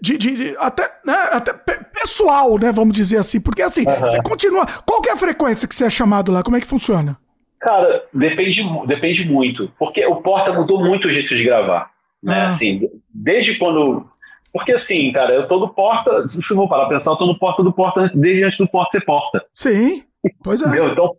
De, 0.00 0.18
de, 0.18 0.36
de, 0.36 0.56
até, 0.58 0.82
né, 1.06 1.14
até 1.30 1.52
pessoal, 2.02 2.58
né? 2.58 2.72
Vamos 2.72 2.92
dizer 2.92 3.18
assim. 3.18 3.40
Porque 3.40 3.62
assim, 3.62 3.86
uhum. 3.86 4.00
você 4.00 4.20
continua. 4.20 4.66
Qual 4.84 5.00
que 5.00 5.08
é 5.08 5.12
a 5.12 5.16
frequência 5.16 5.68
que 5.68 5.74
você 5.74 5.84
é 5.84 5.90
chamado 5.90 6.32
lá? 6.32 6.42
Como 6.42 6.56
é 6.56 6.60
que 6.60 6.66
funciona? 6.66 7.16
Cara, 7.60 8.04
depende, 8.12 8.64
depende 8.88 9.28
muito. 9.28 9.70
Porque 9.78 10.04
o 10.04 10.16
Porta 10.16 10.52
mudou 10.52 10.84
muito 10.84 11.06
o 11.06 11.12
jeito 11.12 11.36
de 11.36 11.44
gravar. 11.44 11.92
Né? 12.20 12.34
Ah. 12.34 12.48
Assim, 12.48 12.88
desde 13.14 13.56
quando. 13.56 14.10
Porque 14.52 14.72
assim, 14.72 15.12
cara, 15.12 15.32
eu 15.32 15.46
tô 15.46 15.60
no 15.60 15.72
Porta. 15.72 16.28
Se 16.28 16.38
eu 16.38 16.56
vou 16.56 16.68
parar 16.68 16.86
pra 16.86 16.98
pensar, 16.98 17.12
eu 17.12 17.16
tô 17.16 17.26
no 17.26 17.38
Porta 17.38 17.62
do 17.62 17.72
Porta 17.72 18.10
desde 18.12 18.44
antes 18.44 18.58
do 18.58 18.68
Porta 18.68 18.98
ser 18.98 19.04
Porta. 19.04 19.44
Sim. 19.52 20.02
Pois 20.42 20.60
é. 20.62 20.68
Meu, 20.68 20.88
então, 20.88 21.16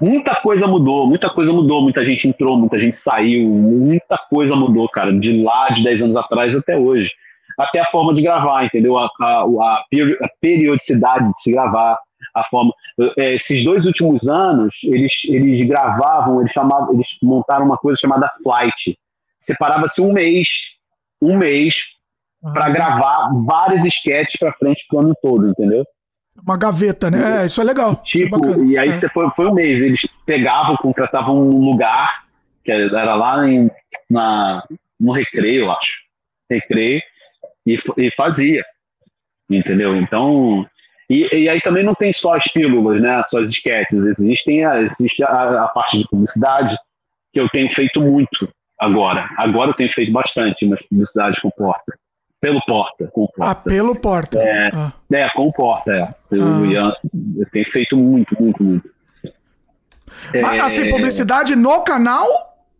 Muita 0.00 0.34
coisa 0.36 0.66
mudou, 0.66 1.06
muita 1.06 1.30
coisa 1.30 1.52
mudou, 1.52 1.82
muita 1.82 2.04
gente 2.04 2.28
entrou, 2.28 2.58
muita 2.58 2.78
gente 2.78 2.96
saiu, 2.96 3.48
muita 3.48 4.18
coisa 4.18 4.54
mudou, 4.54 4.88
cara, 4.88 5.12
de 5.12 5.42
lá 5.42 5.68
de 5.70 5.82
10 5.82 6.02
anos 6.02 6.16
atrás 6.16 6.54
até 6.54 6.76
hoje. 6.76 7.12
Até 7.58 7.80
a 7.80 7.86
forma 7.86 8.14
de 8.14 8.22
gravar, 8.22 8.64
entendeu? 8.64 8.96
A, 8.98 9.08
a, 9.20 9.42
a 9.42 10.28
periodicidade 10.40 11.28
de 11.28 11.42
se 11.42 11.50
gravar, 11.50 11.98
a 12.34 12.44
forma. 12.44 12.72
É, 13.16 13.34
esses 13.34 13.64
dois 13.64 13.86
últimos 13.86 14.28
anos, 14.28 14.76
eles, 14.84 15.12
eles 15.24 15.66
gravavam, 15.66 16.40
eles, 16.40 16.52
chamavam, 16.52 16.94
eles 16.94 17.08
montaram 17.22 17.64
uma 17.64 17.76
coisa 17.76 18.00
chamada 18.00 18.30
flight. 18.42 18.98
Separava-se 19.40 20.00
um 20.00 20.12
mês, 20.12 20.46
um 21.20 21.36
mês, 21.36 21.76
para 22.40 22.68
uhum. 22.68 22.72
gravar 22.72 23.30
vários 23.44 23.84
esquetes 23.84 24.38
para 24.38 24.52
frente 24.52 24.84
pro 24.88 25.00
ano 25.00 25.14
todo, 25.20 25.48
entendeu? 25.48 25.84
Uma 26.42 26.56
gaveta, 26.56 27.10
né? 27.10 27.42
É, 27.42 27.46
isso 27.46 27.60
é 27.60 27.64
legal. 27.64 27.96
Tipo, 27.96 28.36
é 28.36 28.64
e 28.64 28.78
aí 28.78 28.88
é. 28.90 28.96
você 28.96 29.08
foi, 29.08 29.28
foi 29.30 29.46
um 29.46 29.54
mês. 29.54 29.80
Eles 29.80 30.06
pegavam, 30.24 30.76
contratavam 30.76 31.36
um 31.36 31.64
lugar, 31.64 32.24
que 32.64 32.70
era 32.72 33.14
lá 33.14 33.48
em, 33.48 33.70
na, 34.08 34.62
no 34.98 35.12
recreio, 35.12 35.64
eu 35.64 35.70
acho. 35.70 35.98
Recreio, 36.50 37.02
e, 37.66 37.76
e 37.96 38.10
fazia. 38.12 38.64
Entendeu? 39.50 39.96
Então. 39.96 40.66
E, 41.10 41.26
e, 41.34 41.48
aí 41.48 41.60
também 41.60 41.82
não 41.82 41.94
tem 41.94 42.12
só 42.12 42.34
as 42.34 42.44
pílulas, 42.44 43.00
né? 43.00 43.22
Só 43.28 43.38
as 43.38 43.48
esquetes. 43.48 44.06
Existem 44.06 44.64
a, 44.64 44.80
existe 44.82 45.22
a, 45.22 45.64
a 45.64 45.68
parte 45.68 45.98
de 45.98 46.06
publicidade, 46.08 46.76
que 47.32 47.40
eu 47.40 47.48
tenho 47.48 47.70
feito 47.72 48.00
muito 48.00 48.48
agora. 48.78 49.28
Agora 49.36 49.70
eu 49.70 49.74
tenho 49.74 49.90
feito 49.90 50.12
bastante, 50.12 50.66
mas 50.66 50.82
publicidade 50.82 51.40
com 51.40 51.50
porta. 51.50 51.98
Pelo 52.40 52.60
Porta, 52.64 53.08
com 53.12 53.26
Porta. 53.26 53.50
Ah, 53.50 53.54
pelo 53.54 53.96
Porta. 53.96 54.38
É, 54.40 54.70
ah. 54.72 54.92
é 55.10 55.28
com 55.30 55.50
Porta, 55.50 55.92
é. 55.92 56.36
Eu, 56.36 56.44
ah. 56.44 56.96
eu, 57.36 57.46
tenho 57.50 57.70
feito 57.70 57.96
muito, 57.96 58.40
muito, 58.40 58.62
muito. 58.62 58.90
Mas, 60.40 60.62
assim, 60.62 60.88
é... 60.88 60.90
publicidade 60.90 61.56
no 61.56 61.82
canal? 61.82 62.26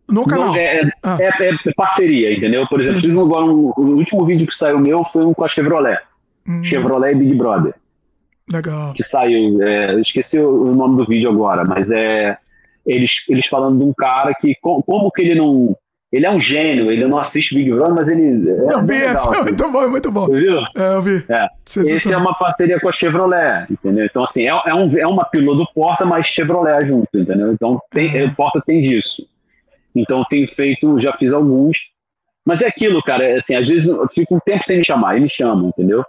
No 0.07 0.25
canal? 0.25 0.55
é, 0.55 0.89
ah. 1.03 1.17
é, 1.19 1.27
é, 1.27 1.73
parceria, 1.75 2.33
entendeu? 2.33 2.65
Por 2.67 2.79
exemplo, 2.79 3.01
fiz 3.01 3.17
agora 3.17 3.45
um, 3.45 3.73
o 3.75 3.97
último 3.97 4.25
vídeo 4.25 4.47
que 4.47 4.55
saiu 4.55 4.79
meu 4.79 5.03
foi 5.03 5.25
um 5.25 5.33
com 5.33 5.43
a 5.43 5.47
Chevrolet. 5.47 5.99
Hum. 6.47 6.63
Chevrolet 6.63 7.15
Big 7.15 7.35
Brother. 7.35 7.73
Legal. 8.51 8.93
Que 8.93 9.03
saiu, 9.03 9.61
é, 9.61 9.99
esqueci 9.99 10.39
o, 10.39 10.71
o 10.71 10.75
nome 10.75 10.97
do 10.97 11.05
vídeo 11.05 11.29
agora, 11.29 11.63
mas 11.63 11.91
é 11.91 12.37
eles, 12.85 13.23
eles 13.29 13.45
falando 13.45 13.77
de 13.77 13.83
um 13.83 13.93
cara 13.93 14.33
que 14.33 14.55
como 14.61 15.11
que 15.11 15.21
ele 15.21 15.35
não 15.35 15.75
ele 16.11 16.25
é 16.25 16.31
um 16.31 16.39
gênio, 16.39 16.91
ele 16.91 17.05
não 17.05 17.19
assiste 17.19 17.53
Big 17.53 17.71
Brother, 17.71 17.93
mas 17.93 18.09
ele. 18.09 18.49
É 18.49 18.73
eu 18.73 18.81
vi, 18.81 18.93
legal, 18.93 19.33
é 19.35 19.41
muito 19.43 19.71
bom, 19.71 19.83
é 19.83 19.87
muito 19.87 20.11
bom. 20.11 20.25
Você 20.25 20.41
viu? 20.41 20.59
É, 20.75 20.93
eu 20.95 21.01
vi. 21.01 21.25
É. 21.29 21.47
Esse 21.65 22.11
é 22.11 22.17
uma 22.17 22.33
parceria 22.33 22.79
com 22.79 22.89
a 22.89 22.93
Chevrolet, 22.93 23.67
entendeu? 23.69 24.05
Então, 24.05 24.23
assim, 24.23 24.43
é, 24.43 24.49
é, 24.49 24.73
um, 24.73 24.97
é 24.97 25.05
uma 25.05 25.29
do 25.31 25.67
Porta, 25.73 26.05
mas 26.05 26.25
Chevrolet 26.25 26.87
junto, 26.87 27.09
entendeu? 27.13 27.53
Então, 27.53 27.79
tem, 27.91 28.17
é. 28.17 28.25
o 28.25 28.35
Porta 28.35 28.59
tem 28.65 28.81
disso. 28.81 29.27
Então, 29.95 30.25
tenho 30.27 30.47
feito, 30.47 30.99
já 30.99 31.15
fiz 31.15 31.31
alguns. 31.31 31.77
Mas 32.43 32.61
é 32.61 32.67
aquilo, 32.67 33.03
cara, 33.03 33.23
é 33.23 33.33
assim, 33.33 33.53
às 33.53 33.67
vezes 33.67 33.87
eu 33.87 34.07
fico 34.09 34.35
um 34.35 34.39
tempo 34.39 34.63
sem 34.63 34.79
me 34.79 34.85
chamar, 34.85 35.17
e 35.17 35.21
me 35.21 35.29
chamam, 35.29 35.69
entendeu? 35.69 36.03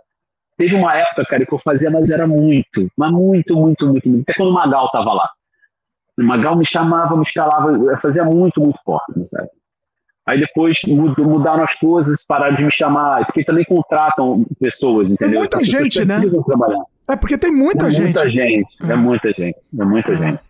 Teve 0.57 0.77
uma 0.77 0.97
época, 0.97 1.27
cara, 1.27 1.45
que 1.45 1.53
eu 1.53 1.59
fazia, 1.59 1.91
mas 1.91 2.09
era 2.09 2.27
muito, 2.27 2.91
mas 2.97 3.11
muito, 3.11 3.55
muito, 3.55 3.87
muito, 3.87 4.09
muito. 4.09 4.23
Até 4.23 4.35
quando 4.35 4.51
o 4.51 4.55
Magal 4.55 4.91
tava 4.91 5.13
lá. 5.13 5.29
O 6.19 6.23
Magal 6.23 6.57
me 6.57 6.65
chamava, 6.65 7.15
me 7.17 7.23
escalava, 7.23 7.73
eu 7.73 7.99
fazia 7.99 8.25
muito, 8.25 8.61
muito 8.61 8.79
forte, 8.85 9.27
sabe? 9.27 9.49
Aí 10.31 10.39
depois 10.39 10.79
mudaram 10.87 11.65
as 11.65 11.75
coisas, 11.75 12.23
pararam 12.23 12.55
de 12.55 12.65
me 12.65 12.71
chamar, 12.71 13.27
porque 13.27 13.43
também 13.43 13.65
contratam 13.65 14.47
pessoas, 14.61 15.11
entendeu? 15.11 15.41
Tem 15.49 15.59
muita 15.59 15.65
gente, 15.65 16.05
né? 16.05 16.21
Trabalhar. 16.47 16.85
É 17.09 17.17
porque 17.17 17.37
tem 17.37 17.51
muita 17.51 17.89
é 17.89 17.91
gente. 17.91 18.03
Muita 18.05 18.29
gente, 18.29 18.69
é, 18.81 18.93
é 18.93 18.95
muita 18.95 19.33
gente, 19.33 19.59
é 19.77 19.85
muita 19.85 20.13
é. 20.13 20.17
gente. 20.17 20.41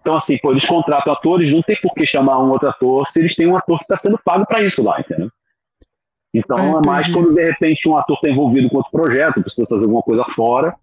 Então, 0.00 0.16
assim, 0.16 0.38
pô, 0.38 0.50
eles 0.52 0.64
contratam 0.64 1.12
atores, 1.12 1.52
não 1.52 1.60
tem 1.60 1.76
por 1.76 1.92
que 1.92 2.06
chamar 2.06 2.42
um 2.42 2.48
outro 2.48 2.70
ator 2.70 3.06
se 3.06 3.20
eles 3.20 3.36
têm 3.36 3.46
um 3.46 3.54
ator 3.54 3.76
que 3.76 3.84
está 3.84 3.98
sendo 3.98 4.18
pago 4.24 4.46
para 4.46 4.62
isso 4.62 4.82
lá, 4.82 4.98
entendeu? 4.98 5.30
Então, 6.32 6.56
é, 6.56 6.70
é 6.70 6.86
mais 6.86 7.06
quando 7.12 7.34
de 7.34 7.44
repente 7.44 7.86
um 7.86 7.98
ator 7.98 8.16
está 8.16 8.30
envolvido 8.30 8.70
com 8.70 8.78
outro 8.78 8.90
projeto, 8.90 9.42
precisa 9.42 9.66
fazer 9.68 9.84
alguma 9.84 10.02
coisa 10.02 10.24
fora, 10.24 10.74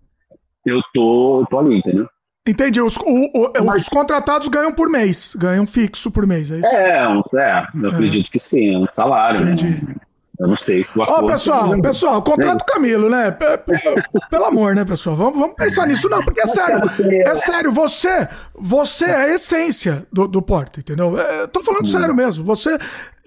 eu 0.64 0.84
tô, 0.94 1.42
eu 1.42 1.48
tô 1.48 1.58
ali, 1.58 1.80
entendeu? 1.80 2.08
Entendi. 2.48 2.80
Os, 2.80 2.96
o, 2.98 3.02
o, 3.04 3.66
Mas... 3.66 3.84
os 3.84 3.90
contratados 3.90 4.48
ganham 4.48 4.72
por 4.72 4.90
mês, 4.90 5.36
ganham 5.36 5.66
fixo 5.66 6.12
por 6.12 6.28
mês, 6.28 6.52
é 6.52 6.58
isso? 6.58 6.68
É, 6.68 7.00
é 7.00 7.06
eu 7.06 7.90
é. 7.90 7.94
acredito 7.94 8.30
que 8.30 8.40
sim, 8.40 8.76
é 8.76 8.78
um 8.78 8.88
salário. 8.96 9.44
Né? 9.44 9.54
Entendi. 9.54 9.84
Né? 9.84 9.96
Eu 10.38 10.48
não 10.50 10.56
sei. 10.56 10.86
Ó, 10.98 11.20
oh, 11.20 11.26
pessoal, 11.26 11.82
pessoal, 11.82 12.22
contrato 12.22 12.66
Camilo, 12.66 13.10
né? 13.10 13.32
Pelo 14.30 14.46
amor, 14.46 14.76
né, 14.76 14.84
pessoal? 14.84 15.16
Vamos, 15.16 15.40
vamos 15.40 15.56
pensar 15.56 15.88
nisso, 15.88 16.10
não, 16.10 16.24
porque 16.24 16.42
é 16.42 16.46
sério. 16.46 16.80
É 17.26 17.36
sério, 17.36 17.72
você, 17.72 18.28
você 18.54 19.06
é 19.06 19.16
a 19.16 19.30
essência 19.30 20.06
do, 20.12 20.28
do 20.28 20.42
Porta, 20.42 20.82
entendeu? 20.82 21.18
É, 21.18 21.48
tô 21.48 21.64
falando 21.64 21.84
hum. 21.84 21.90
sério 21.90 22.14
mesmo. 22.14 22.44
Você. 22.44 22.78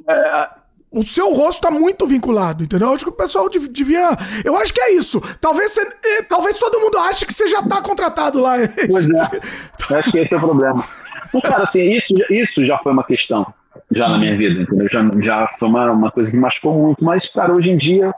É, 0.07 0.49
o 0.91 1.03
seu 1.03 1.33
rosto 1.33 1.63
tá 1.63 1.71
muito 1.71 2.07
vinculado, 2.07 2.65
entendeu? 2.65 2.89
Eu 2.89 2.95
acho 2.95 3.05
que 3.05 3.11
o 3.11 3.17
pessoal 3.17 3.49
devia. 3.49 4.09
Eu 4.45 4.57
acho 4.57 4.73
que 4.73 4.81
é 4.81 4.93
isso. 4.95 5.21
Talvez, 5.41 5.73
você... 5.73 5.83
Eh, 5.83 6.23
talvez 6.29 6.59
todo 6.59 6.81
mundo 6.81 6.99
ache 6.99 7.27
que 7.27 7.33
você 7.33 7.47
já 7.47 7.63
tá 7.63 7.83
contratado 7.83 8.41
lá. 8.41 8.57
Pois 8.91 9.07
é. 9.09 9.99
acho 9.99 10.11
que 10.11 10.19
esse 10.19 10.33
é 10.33 10.37
o 10.37 10.41
problema. 10.41 10.83
Então, 11.29 11.41
cara, 11.41 11.65
assim, 11.65 11.91
isso, 11.91 12.15
isso 12.31 12.65
já 12.65 12.79
foi 12.79 12.93
uma 12.93 13.05
questão, 13.05 13.47
já 13.91 14.09
na 14.09 14.19
minha 14.19 14.37
vida, 14.37 14.63
entendeu? 14.63 14.89
Já, 14.89 15.03
já 15.21 15.49
foi 15.59 15.69
uma, 15.69 15.91
uma 15.93 16.11
coisa 16.11 16.31
que 16.31 16.37
machucou 16.37 16.73
muito, 16.79 17.05
mas, 17.05 17.29
cara, 17.29 17.53
hoje 17.53 17.71
em 17.71 17.77
dia 17.77 18.13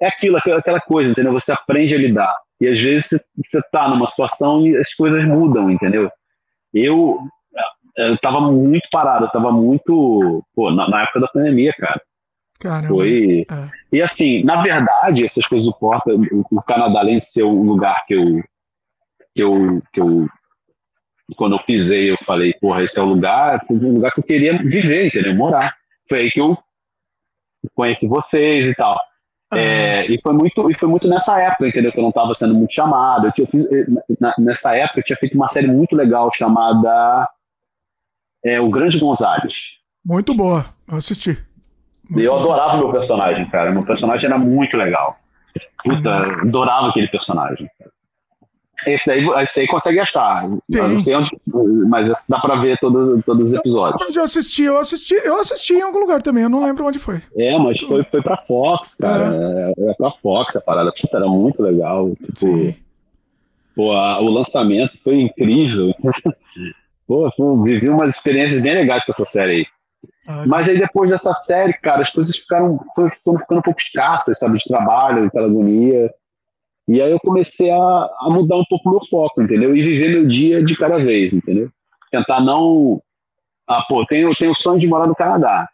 é 0.00 0.08
aquilo, 0.08 0.36
aquela 0.36 0.80
coisa, 0.80 1.10
entendeu? 1.10 1.32
Você 1.32 1.52
aprende 1.52 1.94
a 1.94 1.98
lidar. 1.98 2.34
E 2.60 2.66
às 2.66 2.80
vezes 2.80 3.06
você, 3.06 3.20
você 3.44 3.60
tá 3.70 3.88
numa 3.88 4.06
situação 4.08 4.66
e 4.66 4.76
as 4.76 4.92
coisas 4.94 5.24
mudam, 5.24 5.70
entendeu? 5.70 6.10
Eu, 6.74 7.18
eu 7.96 8.18
tava 8.18 8.40
muito 8.40 8.88
parado, 8.90 9.26
eu 9.26 9.30
tava 9.30 9.52
muito. 9.52 10.44
Pô, 10.54 10.70
na, 10.70 10.88
na 10.88 11.02
época 11.02 11.20
da 11.20 11.28
pandemia, 11.28 11.72
cara. 11.78 12.00
Caramba. 12.58 12.88
Foi. 12.88 13.46
É. 13.50 13.70
E 13.92 14.02
assim, 14.02 14.42
na 14.44 14.62
verdade, 14.62 15.24
essas 15.24 15.46
coisas 15.46 15.66
do 15.66 15.74
Porta, 15.74 16.10
o, 16.14 16.62
Canadá, 16.62 17.00
além 17.00 17.18
de 17.18 17.24
ser 17.24 17.44
um 17.44 17.62
lugar 17.62 18.04
que 18.06 18.14
eu, 18.14 18.42
que 19.34 19.42
eu, 19.42 19.82
que 19.92 20.00
eu. 20.00 20.26
Quando 21.36 21.56
eu 21.56 21.64
pisei, 21.64 22.10
eu 22.10 22.16
falei, 22.24 22.54
porra, 22.54 22.82
esse 22.82 22.98
é 22.98 23.02
o 23.02 23.06
lugar, 23.06 23.64
foi 23.66 23.76
um 23.76 23.94
lugar 23.94 24.12
que 24.12 24.20
eu 24.20 24.24
queria 24.24 24.56
viver, 24.62 25.08
entendeu? 25.08 25.34
Morar. 25.34 25.74
Foi 26.08 26.20
aí 26.20 26.30
que 26.30 26.40
eu 26.40 26.56
conheci 27.74 28.06
vocês 28.06 28.70
e 28.70 28.74
tal. 28.74 28.96
Ah. 29.50 29.58
É, 29.58 30.06
e, 30.06 30.20
foi 30.20 30.32
muito, 30.32 30.70
e 30.70 30.78
foi 30.78 30.88
muito 30.88 31.08
nessa 31.08 31.40
época, 31.40 31.68
entendeu? 31.68 31.92
Que 31.92 31.98
eu 31.98 32.02
não 32.02 32.10
estava 32.10 32.32
sendo 32.34 32.54
muito 32.54 32.72
chamado. 32.72 33.32
Eu 33.36 33.46
fiz, 33.46 33.66
na, 34.20 34.34
nessa 34.38 34.76
época, 34.76 35.00
eu 35.00 35.04
tinha 35.04 35.18
feito 35.18 35.34
uma 35.34 35.48
série 35.48 35.68
muito 35.68 35.96
legal 35.96 36.30
chamada 36.32 37.28
é, 38.44 38.60
O 38.60 38.70
Grande 38.70 38.98
Gonzales. 38.98 39.76
Muito 40.04 40.34
boa, 40.34 40.66
eu 40.88 40.96
assisti. 40.96 41.36
E 42.14 42.22
eu 42.22 42.34
adorava 42.34 42.74
o 42.74 42.78
meu 42.78 42.90
personagem, 42.90 43.48
cara. 43.50 43.72
Meu 43.72 43.84
personagem 43.84 44.26
era 44.26 44.38
muito 44.38 44.76
legal. 44.76 45.18
Puta, 45.82 46.10
uhum. 46.10 46.40
adorava 46.42 46.88
aquele 46.88 47.08
personagem. 47.08 47.68
Esse 48.86 49.10
aí, 49.10 49.26
esse 49.42 49.60
aí 49.60 49.66
consegue 49.66 49.98
achar. 49.98 50.46
Não 50.48 51.00
sei 51.00 51.14
onde, 51.14 51.30
mas 51.88 52.26
dá 52.28 52.38
pra 52.38 52.56
ver 52.56 52.78
todos, 52.78 53.24
todos 53.24 53.48
os 53.48 53.54
episódios. 53.54 53.96
Onde 54.06 54.18
eu 54.18 54.24
assisti, 54.24 54.64
eu 54.64 54.76
assisti, 54.76 55.14
eu 55.14 55.40
assisti 55.40 55.74
em 55.74 55.82
algum 55.82 55.98
lugar 55.98 56.20
também, 56.20 56.42
eu 56.42 56.50
não 56.50 56.62
lembro 56.62 56.86
onde 56.86 56.98
foi. 56.98 57.22
É, 57.34 57.56
mas 57.58 57.80
foi, 57.80 58.04
foi 58.04 58.22
pra 58.22 58.36
Fox, 58.36 58.94
cara. 58.96 59.34
É. 59.78 59.90
é 59.90 59.94
pra 59.94 60.12
Fox 60.22 60.56
a 60.56 60.60
parada. 60.60 60.92
Puta, 60.92 61.16
era 61.16 61.26
muito 61.26 61.62
legal. 61.62 62.10
Tipo, 62.16 62.38
Sim. 62.38 62.76
Pô, 63.74 63.92
a, 63.92 64.20
o 64.20 64.28
lançamento 64.28 64.98
foi 65.02 65.20
incrível. 65.20 65.94
Pô, 67.06 67.30
vivi 67.62 67.88
umas 67.88 68.10
experiências 68.10 68.60
bem 68.60 68.74
legais 68.74 69.04
com 69.04 69.12
essa 69.12 69.24
série 69.24 69.52
aí. 69.52 69.66
Mas 70.46 70.68
aí 70.68 70.78
depois 70.78 71.08
dessa 71.08 71.32
série, 71.34 71.72
cara, 71.74 72.02
as 72.02 72.10
coisas 72.10 72.36
ficaram, 72.36 72.80
foram 72.94 73.10
ficando 73.38 73.58
um 73.58 73.62
pouco 73.62 73.80
escassas, 73.80 74.38
sabe, 74.38 74.58
de 74.58 74.64
trabalho, 74.64 75.30
de 75.30 75.38
agonia. 75.38 76.12
E 76.88 77.00
aí 77.00 77.10
eu 77.10 77.20
comecei 77.20 77.70
a, 77.70 77.76
a 77.76 78.28
mudar 78.30 78.56
um 78.56 78.64
pouco 78.64 78.88
o 78.88 78.92
meu 78.92 79.04
foco, 79.04 79.42
entendeu? 79.42 79.74
E 79.74 79.82
viver 79.82 80.08
meu 80.10 80.26
dia 80.26 80.62
de 80.62 80.76
cada 80.76 80.98
vez, 80.98 81.32
entendeu? 81.32 81.70
Tentar 82.10 82.40
não. 82.40 83.00
Ah, 83.68 83.84
pô, 83.88 84.04
tenho, 84.06 84.34
tenho 84.34 84.52
o 84.52 84.54
sonho 84.54 84.78
de 84.78 84.86
morar 84.86 85.06
no 85.06 85.14
Canadá. 85.14 85.68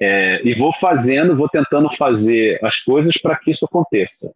É, 0.00 0.40
e 0.44 0.54
vou 0.54 0.72
fazendo, 0.72 1.36
vou 1.36 1.48
tentando 1.48 1.90
fazer 1.94 2.58
as 2.64 2.78
coisas 2.78 3.14
para 3.20 3.36
que 3.36 3.50
isso 3.50 3.64
aconteça. 3.64 4.32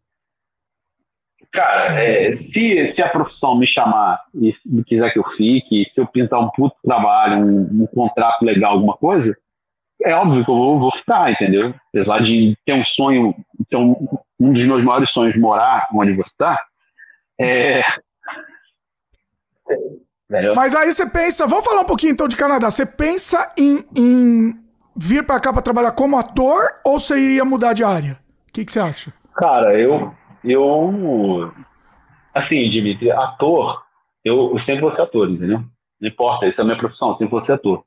Cara, 1.50 2.02
é, 2.02 2.32
se, 2.32 2.92
se 2.92 3.02
a 3.02 3.08
profissão 3.08 3.56
me 3.56 3.66
chamar 3.66 4.20
e 4.34 4.52
quiser 4.84 5.12
que 5.12 5.18
eu 5.18 5.24
fique, 5.36 5.86
se 5.86 6.00
eu 6.00 6.06
pintar 6.06 6.40
um 6.40 6.50
puto 6.50 6.76
trabalho, 6.84 7.38
um, 7.38 7.82
um 7.82 7.86
contrato 7.86 8.42
legal, 8.44 8.72
alguma 8.72 8.96
coisa, 8.96 9.36
é 10.04 10.14
óbvio 10.14 10.44
que 10.44 10.50
eu 10.50 10.54
vou, 10.54 10.78
vou, 10.78 10.92
ficar, 10.92 11.30
entendeu? 11.30 11.74
Apesar 11.88 12.20
de 12.20 12.56
ter 12.64 12.74
um 12.74 12.84
sonho, 12.84 13.34
ter 13.68 13.76
um, 13.76 13.96
um 14.38 14.52
dos 14.52 14.64
meus 14.64 14.84
maiores 14.84 15.10
sonhos 15.10 15.36
morar 15.36 15.88
onde 15.94 16.12
você 16.12 16.30
está, 16.30 16.60
é... 17.40 17.80
é... 20.30 20.54
Mas 20.54 20.74
aí 20.74 20.92
você 20.92 21.08
pensa, 21.08 21.46
vamos 21.46 21.64
falar 21.64 21.82
um 21.82 21.86
pouquinho 21.86 22.12
então 22.12 22.28
de 22.28 22.36
Canadá. 22.36 22.70
Você 22.70 22.84
pensa 22.84 23.52
em, 23.56 23.84
em 23.96 24.54
vir 24.96 25.24
para 25.24 25.40
cá 25.40 25.52
para 25.52 25.62
trabalhar 25.62 25.92
como 25.92 26.18
ator 26.18 26.62
ou 26.84 26.98
você 26.98 27.18
iria 27.18 27.44
mudar 27.44 27.72
de 27.72 27.84
área? 27.84 28.18
O 28.48 28.52
que, 28.52 28.64
que 28.64 28.72
você 28.72 28.80
acha? 28.80 29.12
Cara, 29.34 29.78
eu, 29.78 30.14
eu, 30.42 31.52
assim, 32.34 32.58
Dimitri, 32.70 33.10
ator, 33.10 33.82
eu, 34.24 34.52
eu 34.52 34.58
sempre 34.58 34.82
vou 34.82 34.92
ser 34.92 35.02
ator, 35.02 35.28
entendeu? 35.28 35.62
Não 36.00 36.08
importa, 36.08 36.46
isso 36.46 36.60
é 36.60 36.62
a 36.62 36.66
minha 36.66 36.78
profissão, 36.78 37.10
eu 37.10 37.16
sempre 37.16 37.32
vou 37.32 37.44
ser 37.44 37.52
ator. 37.52 37.84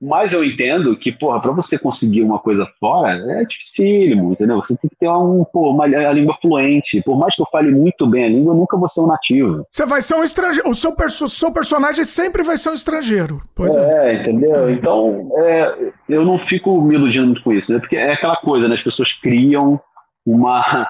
Mas 0.00 0.32
eu 0.32 0.44
entendo 0.44 0.96
que, 0.96 1.10
porra, 1.10 1.40
para 1.40 1.52
você 1.52 1.78
conseguir 1.78 2.22
uma 2.22 2.38
coisa 2.38 2.66
fora 2.78 3.14
é 3.32 3.44
dificílimo, 3.44 4.32
entendeu? 4.32 4.56
Você 4.56 4.76
tem 4.76 4.90
que 4.90 4.96
ter 4.96 5.08
um, 5.08 5.44
pô, 5.44 5.70
uma, 5.70 5.84
a 5.84 6.12
língua 6.12 6.36
fluente. 6.40 7.02
Por 7.02 7.18
mais 7.18 7.34
que 7.34 7.40
eu 7.40 7.46
fale 7.50 7.70
muito 7.70 8.06
bem 8.06 8.24
a 8.24 8.28
língua, 8.28 8.52
eu 8.52 8.58
nunca 8.58 8.76
vou 8.76 8.88
ser 8.88 9.00
um 9.00 9.06
nativo. 9.06 9.66
Você 9.70 9.86
vai 9.86 10.02
ser 10.02 10.14
um 10.16 10.22
estrangeiro. 10.22 10.68
O 10.68 10.74
seu, 10.74 10.92
perso 10.92 11.26
seu 11.28 11.50
personagem 11.50 12.04
sempre 12.04 12.42
vai 12.42 12.58
ser 12.58 12.70
um 12.70 12.74
estrangeiro. 12.74 13.40
Pois 13.54 13.74
é. 13.74 14.10
É, 14.10 14.20
entendeu? 14.20 14.70
Então, 14.70 15.30
é, 15.38 15.92
eu 16.08 16.24
não 16.24 16.38
fico 16.38 16.80
me 16.82 16.94
iludindo 16.94 17.26
muito 17.26 17.42
com 17.42 17.52
isso, 17.52 17.72
né? 17.72 17.78
Porque 17.78 17.96
é 17.96 18.12
aquela 18.12 18.36
coisa, 18.36 18.68
né? 18.68 18.74
As 18.74 18.82
pessoas 18.82 19.12
criam 19.14 19.80
uma, 20.26 20.88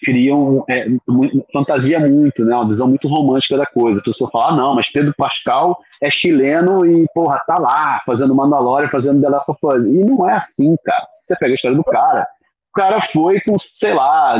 criam 0.00 0.64
é, 0.68 0.86
fantasia 1.52 2.00
muito, 2.00 2.44
né? 2.44 2.54
Uma 2.54 2.66
visão 2.66 2.88
muito 2.88 3.08
romântica 3.08 3.56
da 3.56 3.66
coisa. 3.66 4.00
A 4.00 4.04
pessoa 4.04 4.30
fala, 4.30 4.48
ah, 4.48 4.56
não, 4.56 4.74
mas 4.74 4.90
Pedro 4.92 5.14
Pascal 5.16 5.78
é 6.02 6.10
chileno 6.10 6.84
e, 6.84 7.06
porra, 7.14 7.40
tá 7.46 7.58
lá 7.58 8.00
fazendo 8.04 8.34
Mandalorian, 8.34 8.88
fazendo 8.88 9.20
The 9.20 9.28
Last 9.28 9.50
of 9.50 9.60
Us. 9.62 9.86
E 9.86 10.04
não 10.04 10.28
é 10.28 10.34
assim, 10.34 10.76
cara. 10.84 11.06
Você 11.10 11.36
pega 11.36 11.52
a 11.52 11.56
história 11.56 11.76
do 11.76 11.84
cara. 11.84 12.26
O 12.70 12.78
cara 12.78 13.00
foi 13.00 13.40
com, 13.40 13.58
sei 13.58 13.94
lá, 13.94 14.36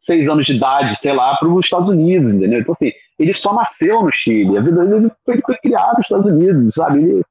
seis 0.00 0.28
anos 0.28 0.44
de 0.44 0.56
idade, 0.56 0.98
sei 0.98 1.12
lá, 1.12 1.36
para 1.36 1.48
os 1.48 1.64
Estados 1.64 1.88
Unidos, 1.88 2.32
entendeu? 2.32 2.60
Então, 2.60 2.72
assim, 2.72 2.92
ele 3.18 3.34
só 3.34 3.54
nasceu 3.54 4.02
no 4.02 4.12
Chile. 4.12 4.56
A 4.56 4.62
vida 4.62 4.84
dele 4.86 5.10
foi, 5.24 5.38
foi 5.44 5.56
criada 5.58 5.94
nos 5.98 6.06
Estados 6.06 6.26
Unidos, 6.26 6.74
sabe? 6.74 7.02
Ele, 7.02 7.22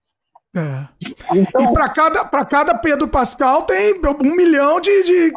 é. 0.55 0.85
Então, 1.33 1.61
e 1.61 1.73
para 1.73 1.89
cada, 1.89 2.25
cada 2.45 2.75
Pedro 2.75 3.07
Pascal 3.07 3.63
tem 3.63 3.95
um 4.03 4.35
milhão 4.35 4.81
de, 4.81 5.03
de 5.03 5.33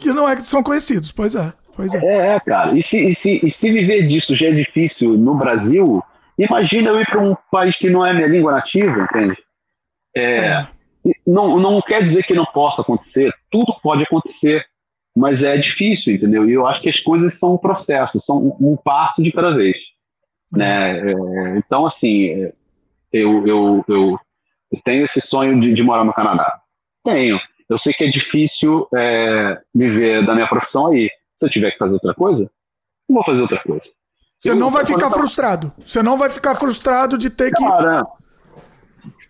que 0.00 0.08
não 0.08 0.28
é 0.28 0.34
que 0.34 0.42
são 0.42 0.62
conhecidos, 0.62 1.12
pois 1.12 1.34
é. 1.34 1.52
Pois 1.74 1.94
é. 1.94 2.34
é, 2.34 2.40
cara. 2.40 2.76
E 2.76 2.82
se, 2.82 3.08
e, 3.08 3.14
se, 3.14 3.40
e 3.44 3.50
se 3.50 3.70
viver 3.70 4.06
disso 4.06 4.34
já 4.34 4.48
é 4.48 4.52
difícil 4.52 5.16
no 5.16 5.34
Brasil, 5.34 6.02
imagina 6.38 6.88
eu 6.88 7.00
ir 7.00 7.06
para 7.06 7.22
um 7.22 7.36
país 7.50 7.76
que 7.76 7.90
não 7.90 8.04
é 8.04 8.12
minha 8.14 8.26
língua 8.26 8.52
nativa, 8.52 9.02
entende? 9.02 9.36
É, 10.16 10.36
é. 10.36 10.66
Não, 11.26 11.60
não 11.60 11.80
quer 11.80 12.02
dizer 12.02 12.24
que 12.24 12.34
não 12.34 12.46
possa 12.46 12.80
acontecer, 12.82 13.32
tudo 13.50 13.78
pode 13.82 14.02
acontecer, 14.02 14.64
mas 15.14 15.42
é 15.42 15.56
difícil, 15.56 16.14
entendeu? 16.14 16.48
E 16.48 16.54
eu 16.54 16.66
acho 16.66 16.80
que 16.80 16.88
as 16.88 16.98
coisas 16.98 17.38
são 17.38 17.54
um 17.54 17.58
processo, 17.58 18.20
são 18.20 18.38
um, 18.38 18.72
um 18.72 18.76
passo 18.76 19.22
de 19.22 19.30
cada 19.30 19.54
vez. 19.54 19.76
Né? 20.50 21.10
É, 21.10 21.58
então, 21.58 21.86
assim, 21.86 22.50
eu, 23.12 23.46
eu, 23.46 23.84
eu 23.86 24.18
eu 24.72 24.80
tenho 24.84 25.04
esse 25.04 25.20
sonho 25.20 25.60
de, 25.60 25.72
de 25.72 25.82
morar 25.82 26.04
no 26.04 26.12
Canadá. 26.12 26.60
Tenho. 27.04 27.38
Eu 27.68 27.78
sei 27.78 27.92
que 27.92 28.04
é 28.04 28.08
difícil 28.08 28.86
é, 28.94 29.60
viver 29.74 30.24
da 30.24 30.34
minha 30.34 30.48
profissão 30.48 30.88
aí. 30.88 31.10
Se 31.36 31.46
eu 31.46 31.50
tiver 31.50 31.72
que 31.72 31.78
fazer 31.78 31.94
outra 31.94 32.14
coisa, 32.14 32.50
eu 33.08 33.14
vou 33.14 33.24
fazer 33.24 33.42
outra 33.42 33.58
coisa. 33.60 33.90
Você 34.38 34.50
eu, 34.50 34.56
não 34.56 34.70
vai 34.70 34.84
ficar 34.84 35.10
frustrado. 35.10 35.72
Você 35.84 36.02
não 36.02 36.16
vai 36.16 36.30
ficar 36.30 36.54
frustrado 36.54 37.18
de 37.18 37.30
ter 37.30 37.52
que. 37.52 37.64
Cara, 37.64 38.06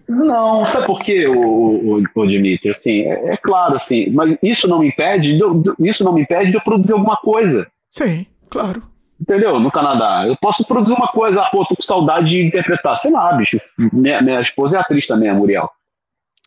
não, 0.09 0.65
sabe 0.65 0.87
por 0.87 1.03
quê, 1.03 1.27
o, 1.27 1.99
o, 1.99 2.03
o 2.15 2.27
Dimitri? 2.27 2.71
Assim, 2.71 3.03
é, 3.03 3.33
é, 3.33 3.37
claro, 3.37 3.77
assim, 3.77 4.11
mas 4.11 4.37
isso 4.43 4.69
não 4.69 4.79
me 4.79 4.89
impede, 4.89 5.37
de, 5.37 5.43
isso 5.81 6.05
não 6.05 6.13
me 6.13 6.23
impede 6.23 6.51
de 6.51 6.57
eu 6.57 6.63
produzir 6.63 6.93
alguma 6.93 7.17
coisa. 7.17 7.67
Sim, 7.89 8.27
claro. 8.49 8.83
Entendeu? 9.21 9.59
No 9.59 9.71
Canadá. 9.71 10.27
Eu 10.27 10.37
posso 10.37 10.65
produzir 10.65 10.95
uma 10.95 11.09
coisa, 11.09 11.43
ah, 11.43 11.49
pô, 11.51 11.65
tô 11.65 11.75
com 11.75 11.83
saudade 11.83 12.29
de 12.29 12.45
interpretar. 12.45 12.97
Sei 12.97 13.11
lá, 13.11 13.33
bicho. 13.33 13.59
Minha, 13.93 14.21
minha 14.21 14.41
esposa 14.41 14.77
é 14.77 14.81
atriz 14.81 15.07
também, 15.07 15.29
a 15.29 15.35
Muriel. 15.35 15.71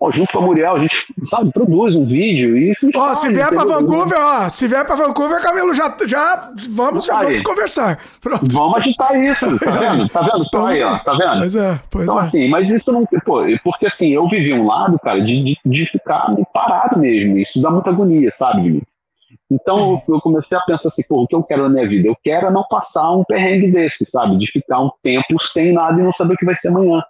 Ó, 0.01 0.09
junto 0.11 0.31
com 0.31 0.39
a 0.39 0.41
Muriel, 0.43 0.75
a 0.77 0.79
gente, 0.79 1.13
sabe, 1.25 1.51
produz 1.51 1.93
um 1.93 2.05
vídeo 2.05 2.57
e. 2.57 2.73
Ó, 2.95 3.13
se 3.13 3.27
vier 3.27 3.49
para 3.49 3.65
Vancouver, 3.65 4.17
ó, 4.17 4.49
se 4.49 4.65
vier 4.65 4.85
para 4.85 4.95
Vancouver, 4.95 5.41
Camilo, 5.41 5.73
já, 5.73 5.93
já 6.07 6.51
vamos, 6.69 7.05
já 7.05 7.17
vamos 7.17 7.41
conversar. 7.41 7.99
Pronto. 8.21 8.47
Vamos 8.49 8.77
agitar 8.77 9.21
isso, 9.21 9.59
tá 9.59 9.71
vendo? 9.75 10.07
Tá 10.07 10.21
vendo? 10.21 10.37
Estamos 10.37 10.69
aí, 10.69 10.83
ó, 10.83 10.99
tá 10.99 11.13
vendo? 11.15 11.39
Pois 11.39 11.55
é, 11.55 11.79
pois 11.91 12.05
então, 12.05 12.21
é. 12.21 12.23
assim, 12.23 12.47
mas 12.47 12.69
isso 12.69 12.93
não. 12.93 13.05
Pô, 13.25 13.41
porque 13.61 13.87
assim, 13.87 14.11
eu 14.11 14.25
vivi 14.29 14.53
um 14.53 14.65
lado, 14.65 14.97
cara, 14.99 15.19
de, 15.19 15.43
de, 15.43 15.57
de 15.65 15.85
ficar 15.85 16.33
parado 16.53 16.97
mesmo. 16.97 17.37
Isso 17.37 17.61
dá 17.61 17.69
muita 17.69 17.89
agonia, 17.89 18.33
sabe, 18.39 18.81
Então 19.51 20.01
eu 20.07 20.21
comecei 20.21 20.55
a 20.55 20.61
pensar 20.61 20.89
assim, 20.89 21.03
pô, 21.07 21.23
o 21.23 21.27
que 21.27 21.35
eu 21.35 21.43
quero 21.43 21.63
na 21.63 21.69
minha 21.69 21.87
vida? 21.87 22.07
Eu 22.07 22.15
quero 22.23 22.47
é 22.47 22.51
não 22.51 22.63
passar 22.69 23.11
um 23.11 23.23
perrengue 23.23 23.71
desse, 23.71 24.05
sabe? 24.05 24.37
De 24.37 24.45
ficar 24.51 24.79
um 24.79 24.91
tempo 25.01 25.41
sem 25.41 25.73
nada 25.73 25.99
e 25.99 26.03
não 26.03 26.13
saber 26.13 26.35
o 26.35 26.37
que 26.37 26.45
vai 26.45 26.55
ser 26.55 26.67
amanhã. 26.67 27.03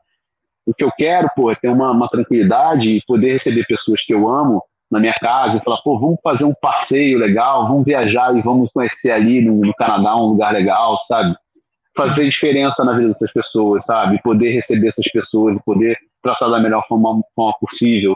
O 0.66 0.74
que 0.74 0.84
eu 0.84 0.91
quero, 0.98 1.28
pô, 1.36 1.52
é 1.52 1.56
ter 1.56 1.68
uma, 1.68 1.91
uma 1.91 2.07
tranquilidade 2.07 2.91
e 2.91 3.03
poder 3.06 3.34
receber 3.34 3.66
pessoas 3.66 4.03
que 4.03 4.14
eu 4.14 4.30
amo 4.30 4.64
na 4.90 4.99
minha 4.99 5.14
casa 5.16 5.57
e 5.57 5.61
falar, 5.61 5.82
pô, 5.84 5.99
vamos 5.99 6.20
fazer 6.24 6.45
um 6.45 6.53
passeio 6.61 7.20
legal, 7.20 7.68
vamos 7.68 7.86
viajar 7.86 8.36
e 8.36 8.41
vamos 8.41 8.72
conhecer 8.72 9.11
ali 9.11 9.41
no, 9.41 9.57
no 9.57 9.74
Canadá 9.74 10.16
um 10.16 10.28
lugar 10.28 10.53
legal, 10.53 10.98
sabe? 11.07 11.36
Fazer 11.95 12.24
diferença 12.26 12.84
na 12.86 12.94
vida 12.94 13.10
dessas 13.10 13.32
pessoas, 13.34 13.86
sabe? 13.86 14.22
Poder 14.22 14.52
receber 14.52 14.90
essas 14.90 15.11
pessoas 15.11 15.57
e 15.57 15.64
poder 15.64 15.98
tratar 16.24 16.48
da 16.48 16.60
melhor 16.60 16.86
forma, 16.88 17.22
forma 17.36 17.53
possível, 17.60 18.16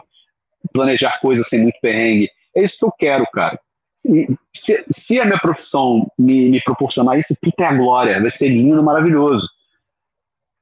planejar 0.72 1.20
coisas 1.20 1.46
sem 1.46 1.60
muito 1.60 1.78
perrengue. 1.80 2.28
É 2.56 2.62
isso 2.62 2.78
que 2.78 2.84
eu 2.84 2.92
quero, 2.92 3.26
cara. 3.32 3.58
Se, 4.04 4.38
se, 4.52 4.84
se 4.90 5.18
a 5.18 5.24
minha 5.24 5.38
profissão 5.38 6.06
me, 6.18 6.50
me 6.50 6.60
proporcionar 6.62 7.18
isso, 7.18 7.34
puta 7.40 7.64
é 7.64 7.66
a 7.68 7.74
glória, 7.74 8.20
vai 8.20 8.30
ser 8.30 8.48
lindo, 8.48 8.82
maravilhoso. 8.82 9.48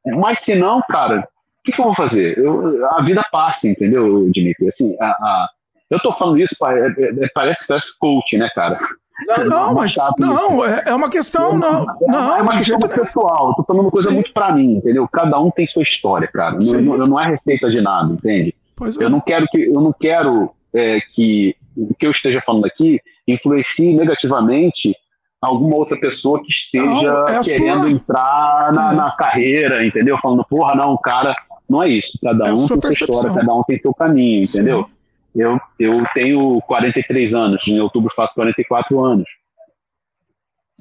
Mas 0.06 0.38
se 0.38 0.54
não, 0.54 0.80
cara, 0.88 1.20
o 1.20 1.64
que, 1.64 1.72
que, 1.72 1.80
eu 1.80 1.86
vou 1.86 1.94
fazer? 1.94 2.38
Eu, 2.38 2.86
a 2.90 3.02
vida 3.02 3.20
passa, 3.32 3.66
entendeu, 3.66 4.30
Dimitri? 4.30 4.68
Assim, 4.68 4.96
a, 5.00 5.06
a, 5.06 5.48
eu 5.90 5.98
tô 5.98 6.12
falando 6.12 6.38
isso, 6.38 6.54
é, 6.66 7.24
é, 7.24 7.28
parece 7.34 7.62
que 7.62 7.68
parece 7.68 7.98
coach, 7.98 8.38
né, 8.38 8.48
cara? 8.54 8.78
Não, 9.26 9.44
não 9.44 9.74
mas 9.74 9.94
não, 10.18 10.64
é, 10.64 10.84
é 10.86 10.94
uma 10.94 11.10
questão, 11.10 11.58
não, 11.58 11.84
não, 12.00 12.36
é 12.36 12.42
uma 12.42 12.52
questão 12.52 12.78
pessoal, 12.80 13.50
eu 13.50 13.54
tô 13.54 13.64
falando 13.64 13.90
coisa 13.90 14.08
Sim. 14.08 14.14
muito 14.16 14.32
para 14.32 14.52
mim, 14.52 14.76
entendeu? 14.76 15.06
Cada 15.08 15.38
um 15.38 15.50
tem 15.50 15.66
sua 15.66 15.82
história, 15.82 16.28
cara. 16.28 16.58
Não, 16.60 17.06
não, 17.06 17.20
é 17.20 17.28
receita 17.28 17.70
de 17.70 17.80
nada, 17.80 18.12
entende? 18.12 18.54
Pois 18.74 18.96
eu 18.96 19.10
não 19.10 19.20
quero 19.20 19.46
que 19.48 19.62
eu 19.62 19.80
não 19.80 19.92
quero 19.92 20.52
é, 20.74 21.00
que 21.00 21.54
o 21.76 21.94
que 21.94 22.06
eu 22.06 22.10
esteja 22.10 22.42
falando 22.44 22.66
aqui 22.66 23.00
influencie 23.26 23.94
negativamente 23.94 24.96
alguma 25.40 25.76
outra 25.76 25.98
pessoa 25.98 26.40
que 26.42 26.50
esteja 26.50 26.84
não, 26.84 27.28
é 27.28 27.40
querendo 27.42 27.80
sua... 27.82 27.90
entrar 27.90 28.72
na, 28.72 28.92
é. 28.92 28.94
na, 28.94 29.10
carreira, 29.12 29.84
entendeu? 29.84 30.16
Falando, 30.18 30.44
porra, 30.44 30.74
não, 30.74 30.96
cara 30.96 31.34
não 31.68 31.82
é 31.82 31.88
isso. 31.88 32.18
Cada 32.22 32.48
é 32.48 32.52
um 32.52 32.68
tem 32.68 32.80
sua 32.80 32.90
história, 32.92 33.34
cada 33.34 33.54
um 33.54 33.62
tem 33.64 33.76
seu 33.76 33.94
caminho, 33.94 34.44
entendeu? 34.44 34.88
Eu, 35.34 35.58
eu 35.78 36.04
tenho 36.14 36.60
43 36.62 37.34
anos, 37.34 37.66
em 37.66 37.80
outubro 37.80 38.12
faço 38.14 38.34
44 38.34 39.02
anos. 39.02 39.28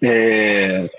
É... 0.03 0.89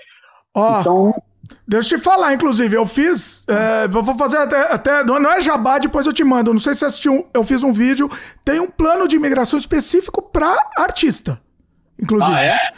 Oh, 0.55 0.79
então. 0.79 1.23
Deixa 1.67 1.95
eu 1.95 1.99
te 1.99 2.03
falar, 2.03 2.33
inclusive, 2.33 2.75
eu 2.75 2.85
fiz. 2.85 3.43
É, 3.47 3.87
vou 3.87 4.15
fazer 4.15 4.37
até. 4.37 4.73
até 4.73 5.03
não 5.03 5.31
é 5.31 5.41
jabá, 5.41 5.77
depois 5.77 6.05
eu 6.05 6.13
te 6.13 6.23
mando. 6.23 6.53
Não 6.53 6.59
sei 6.59 6.73
se 6.73 6.79
você 6.79 6.85
assistiu. 6.85 7.27
Eu 7.33 7.43
fiz 7.43 7.63
um 7.63 7.71
vídeo. 7.71 8.09
Tem 8.45 8.59
um 8.59 8.67
plano 8.67 9.07
de 9.07 9.15
imigração 9.15 9.57
específico 9.57 10.21
para 10.21 10.55
artista. 10.77 11.39
Inclusive. 11.99 12.33
Ah, 12.33 12.43
é? 12.43 12.71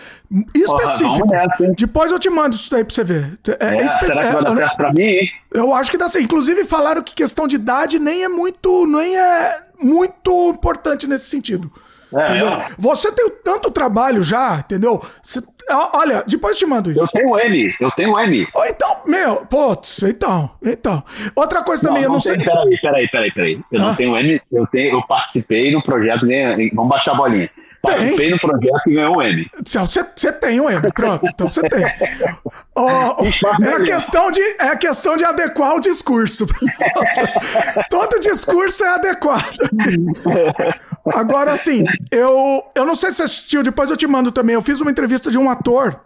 Específico. 0.53 1.27
Porra, 1.27 1.73
Depois 1.77 2.11
eu 2.11 2.19
te 2.19 2.29
mando 2.29 2.55
isso 2.55 2.69
daí 2.69 2.83
pra 2.83 2.93
você 2.93 3.03
ver. 3.03 3.39
É, 3.59 3.65
é, 3.65 3.85
espe... 3.85 4.05
será 4.07 4.27
que 4.27 4.33
vai 4.33 4.43
dar 4.43 4.55
certo 4.55 4.77
pra 4.77 4.93
mim? 4.93 5.29
Eu 5.53 5.73
acho 5.73 5.91
que 5.91 5.97
dá 5.97 6.07
sim. 6.07 6.21
Inclusive 6.21 6.63
falaram 6.65 7.01
que 7.01 7.13
questão 7.15 7.47
de 7.47 7.55
idade 7.55 7.97
nem 7.97 8.23
é 8.23 8.27
muito, 8.27 8.85
nem 8.85 9.17
é 9.17 9.61
muito 9.81 10.49
importante 10.49 11.07
nesse 11.07 11.25
sentido. 11.25 11.71
É, 12.13 12.41
eu... 12.41 12.61
Você 12.77 13.11
tem 13.11 13.29
tanto 13.43 13.71
trabalho 13.71 14.21
já, 14.23 14.59
entendeu? 14.59 15.01
Você... 15.23 15.41
Olha, 15.93 16.23
depois 16.27 16.57
te 16.57 16.65
mando 16.65 16.91
isso. 16.91 16.99
Eu 16.99 17.07
tenho 17.07 17.39
M, 17.39 17.75
eu 17.79 17.91
tenho 17.91 18.19
M. 18.19 18.47
Oh, 18.53 18.65
então, 18.65 19.01
meu, 19.05 19.37
putz, 19.45 20.03
então, 20.03 20.51
então. 20.63 21.03
Outra 21.35 21.63
coisa 21.63 21.87
também, 21.87 22.03
não, 22.03 22.09
eu 22.09 22.13
não, 22.13 22.19
sei. 22.19 22.37
Peraí, 22.37 22.79
peraí, 22.79 23.07
peraí, 23.09 23.31
peraí. 23.31 23.61
Eu 23.71 23.81
ah. 23.81 23.85
não 23.85 23.95
tenho 23.95 24.17
M, 24.17 24.41
eu, 24.51 24.67
tenho, 24.67 24.95
eu 24.95 25.01
participei 25.07 25.71
no 25.71 25.83
projeto, 25.83 26.25
vamos 26.73 26.89
baixar 26.89 27.11
a 27.11 27.15
bolinha. 27.15 27.49
Participei 27.85 28.29
no 28.29 28.39
projeto 28.39 28.81
e 28.87 28.93
ganhou 28.93 29.17
um 29.17 29.21
M. 29.21 29.51
Você 29.65 30.31
tem 30.33 30.59
um 30.59 30.69
M, 30.69 30.91
pronto, 30.93 31.25
então 31.27 31.47
você 31.47 31.67
tem. 31.69 31.85
Oh, 32.75 32.89
é, 33.63 33.73
a 33.73 33.83
questão 33.83 34.31
de, 34.31 34.41
é 34.59 34.67
a 34.69 34.75
questão 34.75 35.15
de 35.15 35.23
adequar 35.23 35.75
o 35.75 35.79
discurso. 35.79 36.45
Todo 37.89 38.19
discurso 38.19 38.83
é 38.83 38.89
adequado. 38.95 39.55
Agora, 41.13 41.51
assim, 41.51 41.83
eu, 42.11 42.63
eu 42.75 42.85
não 42.85 42.95
sei 42.95 43.11
se 43.11 43.17
você 43.17 43.23
assistiu, 43.23 43.63
depois 43.63 43.89
eu 43.89 43.97
te 43.97 44.07
mando 44.07 44.31
também. 44.31 44.55
Eu 44.55 44.61
fiz 44.61 44.81
uma 44.81 44.91
entrevista 44.91 45.29
de 45.29 45.37
um 45.37 45.49
ator 45.49 45.99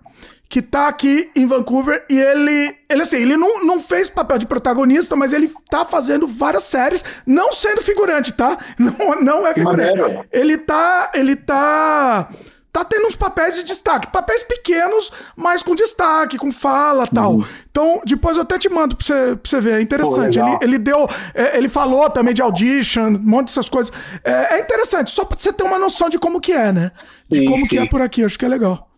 que 0.50 0.64
tá 0.64 0.88
aqui 0.88 1.30
em 1.36 1.46
Vancouver 1.46 2.04
e 2.10 2.20
ele, 2.20 2.76
ele 2.90 3.02
assim, 3.04 3.18
ele 3.18 3.38
não, 3.38 3.64
não 3.64 3.80
fez 3.80 4.10
papel 4.10 4.40
de 4.40 4.48
protagonista, 4.48 5.16
mas 5.16 5.32
ele 5.32 5.48
tá 5.70 5.86
fazendo 5.86 6.26
várias 6.28 6.64
séries, 6.64 7.06
não 7.24 7.52
sendo 7.52 7.84
figurante, 7.84 8.34
tá? 8.34 8.58
Não, 8.80 9.22
não 9.22 9.48
é 9.48 9.54
figurante. 9.54 10.28
Ele 10.32 10.58
tá, 10.58 11.12
ele 11.14 11.36
tá 11.36 12.30
tá 12.72 12.86
tendo 12.86 13.08
uns 13.08 13.16
papéis 13.16 13.56
de 13.56 13.64
destaque, 13.64 14.12
papéis 14.12 14.44
pequenos, 14.44 15.12
mas 15.36 15.62
com 15.62 15.76
destaque, 15.76 16.38
com 16.38 16.52
fala, 16.52 17.06
tal. 17.08 17.34
Uhum. 17.34 17.46
Então, 17.70 18.02
depois 18.06 18.38
eu 18.38 18.44
até 18.44 18.58
te 18.58 18.70
mando 18.70 18.96
pra 18.96 19.06
você, 19.06 19.36
pra 19.36 19.42
você 19.44 19.60
ver, 19.60 19.80
é 19.80 19.82
interessante. 19.82 20.40
Pô, 20.40 20.46
ele, 20.46 20.58
ele 20.62 20.78
deu, 20.78 21.08
é, 21.34 21.58
ele 21.58 21.68
falou 21.68 22.10
também 22.10 22.34
de 22.34 22.42
audition, 22.42 23.08
um 23.08 23.20
monte 23.20 23.48
dessas 23.48 23.70
coisas. 23.70 23.92
É, 24.24 24.56
é, 24.56 24.60
interessante, 24.60 25.10
só 25.10 25.26
pra 25.26 25.38
você 25.38 25.52
ter 25.52 25.64
uma 25.64 25.80
noção 25.80 26.10
de 26.10 26.18
como 26.18 26.40
que 26.40 26.52
é, 26.52 26.72
né? 26.72 26.92
De 27.30 27.40
sim, 27.40 27.46
como 27.46 27.64
sim. 27.64 27.68
que 27.68 27.78
é 27.80 27.86
por 27.88 28.02
aqui, 28.02 28.24
acho 28.24 28.38
que 28.38 28.46
é 28.46 28.50
legal. 28.50 28.90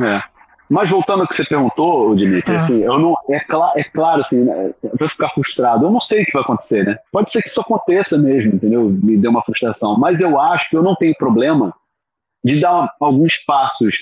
É. 0.00 0.35
Mas 0.68 0.90
voltando 0.90 1.20
ao 1.22 1.28
que 1.28 1.34
você 1.34 1.44
perguntou, 1.44 2.14
Dimitri, 2.14 2.54
ah. 2.54 2.58
assim, 2.58 2.82
eu 2.82 2.98
não, 2.98 3.14
é, 3.30 3.38
cl 3.38 3.72
é 3.76 3.84
claro, 3.84 4.20
assim, 4.20 4.40
né, 4.42 4.74
eu 4.98 5.08
ficar 5.08 5.28
frustrado, 5.28 5.86
eu 5.86 5.90
não 5.90 6.00
sei 6.00 6.22
o 6.22 6.26
que 6.26 6.32
vai 6.32 6.42
acontecer, 6.42 6.84
né? 6.84 6.98
Pode 7.12 7.30
ser 7.30 7.40
que 7.42 7.48
isso 7.48 7.60
aconteça 7.60 8.18
mesmo, 8.18 8.54
entendeu? 8.54 8.88
Me 8.90 9.16
deu 9.16 9.30
uma 9.30 9.42
frustração, 9.42 9.96
mas 9.98 10.20
eu 10.20 10.40
acho 10.40 10.68
que 10.68 10.76
eu 10.76 10.82
não 10.82 10.96
tenho 10.96 11.14
problema 11.16 11.72
de 12.44 12.60
dar 12.60 12.92
alguns 13.00 13.36
passos. 13.38 13.96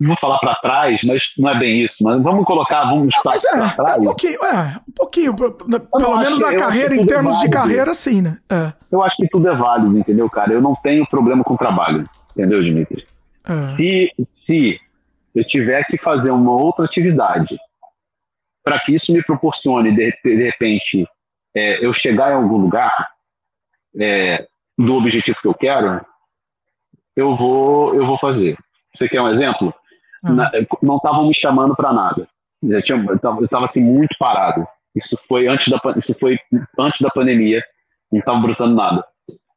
Não 0.00 0.08
vou 0.08 0.16
falar 0.16 0.38
para 0.38 0.56
trás, 0.56 1.04
mas 1.04 1.32
não 1.38 1.48
é 1.48 1.58
bem 1.58 1.80
isso, 1.80 2.02
mas 2.02 2.20
vamos 2.20 2.44
colocar 2.44 2.88
alguns 2.88 3.14
passos 3.22 3.44
é, 3.44 3.56
para 3.56 3.70
trás. 3.70 3.96
É 3.96 4.00
um 4.00 4.04
pouquinho, 4.04 4.44
é, 4.44 4.80
um 4.88 4.92
pouquinho, 4.92 5.34
pelo 5.36 6.18
menos 6.18 6.40
na 6.40 6.56
carreira, 6.56 6.96
em 6.96 7.06
termos 7.06 7.36
é 7.36 7.40
de 7.42 7.50
carreira, 7.50 7.94
sim, 7.94 8.20
né? 8.20 8.38
É. 8.50 8.72
Eu 8.90 9.00
acho 9.02 9.16
que 9.16 9.28
tudo 9.28 9.48
é 9.48 9.54
válido, 9.54 9.96
entendeu, 9.96 10.28
cara? 10.28 10.52
Eu 10.52 10.60
não 10.60 10.74
tenho 10.74 11.06
problema 11.06 11.44
com 11.44 11.54
o 11.54 11.58
trabalho, 11.58 12.04
entendeu, 12.32 12.60
Dimitri? 12.62 13.06
É. 13.46 13.60
Se, 13.76 14.12
se 14.20 14.80
eu 15.34 15.44
tiver 15.44 15.84
que 15.86 15.98
fazer 15.98 16.30
uma 16.30 16.52
outra 16.52 16.84
atividade 16.84 17.58
para 18.62 18.80
que 18.80 18.94
isso 18.94 19.12
me 19.12 19.22
proporcione, 19.22 19.94
de, 19.94 20.18
de 20.24 20.44
repente, 20.44 21.06
é, 21.54 21.84
eu 21.84 21.92
chegar 21.92 22.30
em 22.30 22.34
algum 22.34 22.56
lugar 22.56 23.08
é, 24.00 24.46
do 24.78 24.96
objetivo 24.96 25.38
que 25.40 25.48
eu 25.48 25.54
quero, 25.54 26.04
eu 27.14 27.34
vou, 27.34 27.94
eu 27.94 28.06
vou 28.06 28.16
fazer. 28.16 28.56
Você 28.92 29.08
quer 29.08 29.20
um 29.20 29.28
exemplo? 29.28 29.72
Uhum. 30.24 30.34
Na, 30.34 30.50
não 30.82 30.96
estavam 30.96 31.28
me 31.28 31.34
chamando 31.34 31.76
para 31.76 31.92
nada. 31.92 32.26
Eu 32.62 32.78
estava 32.78 33.64
assim 33.64 33.80
muito 33.80 34.16
parado. 34.18 34.66
Isso 34.94 35.18
foi 35.28 35.46
antes 35.46 35.68
da, 35.68 35.80
isso 35.96 36.14
foi 36.14 36.38
antes 36.78 37.00
da 37.00 37.10
pandemia. 37.10 37.62
Não 38.10 38.20
estava 38.20 38.38
brotando 38.40 38.74
nada. 38.74 39.04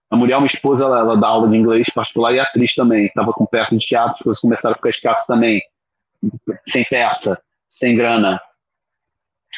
A 0.09 0.15
Muriel, 0.15 0.39
minha 0.39 0.51
esposa, 0.51 0.85
ela, 0.85 0.99
ela 0.99 1.17
dá 1.17 1.27
aula 1.27 1.49
de 1.49 1.57
inglês 1.57 1.89
particular 1.93 2.33
e 2.33 2.39
atriz 2.39 2.73
também. 2.73 3.05
Estava 3.05 3.33
com 3.33 3.45
peça 3.45 3.77
de 3.77 3.85
teatro, 3.85 4.13
as 4.13 4.21
coisas 4.21 4.41
começaram 4.41 4.73
a 4.73 4.77
ficar 4.77 4.89
escassas 4.89 5.25
também. 5.25 5.61
Sem 6.67 6.83
peça, 6.85 7.39
sem 7.69 7.95
grana. 7.95 8.39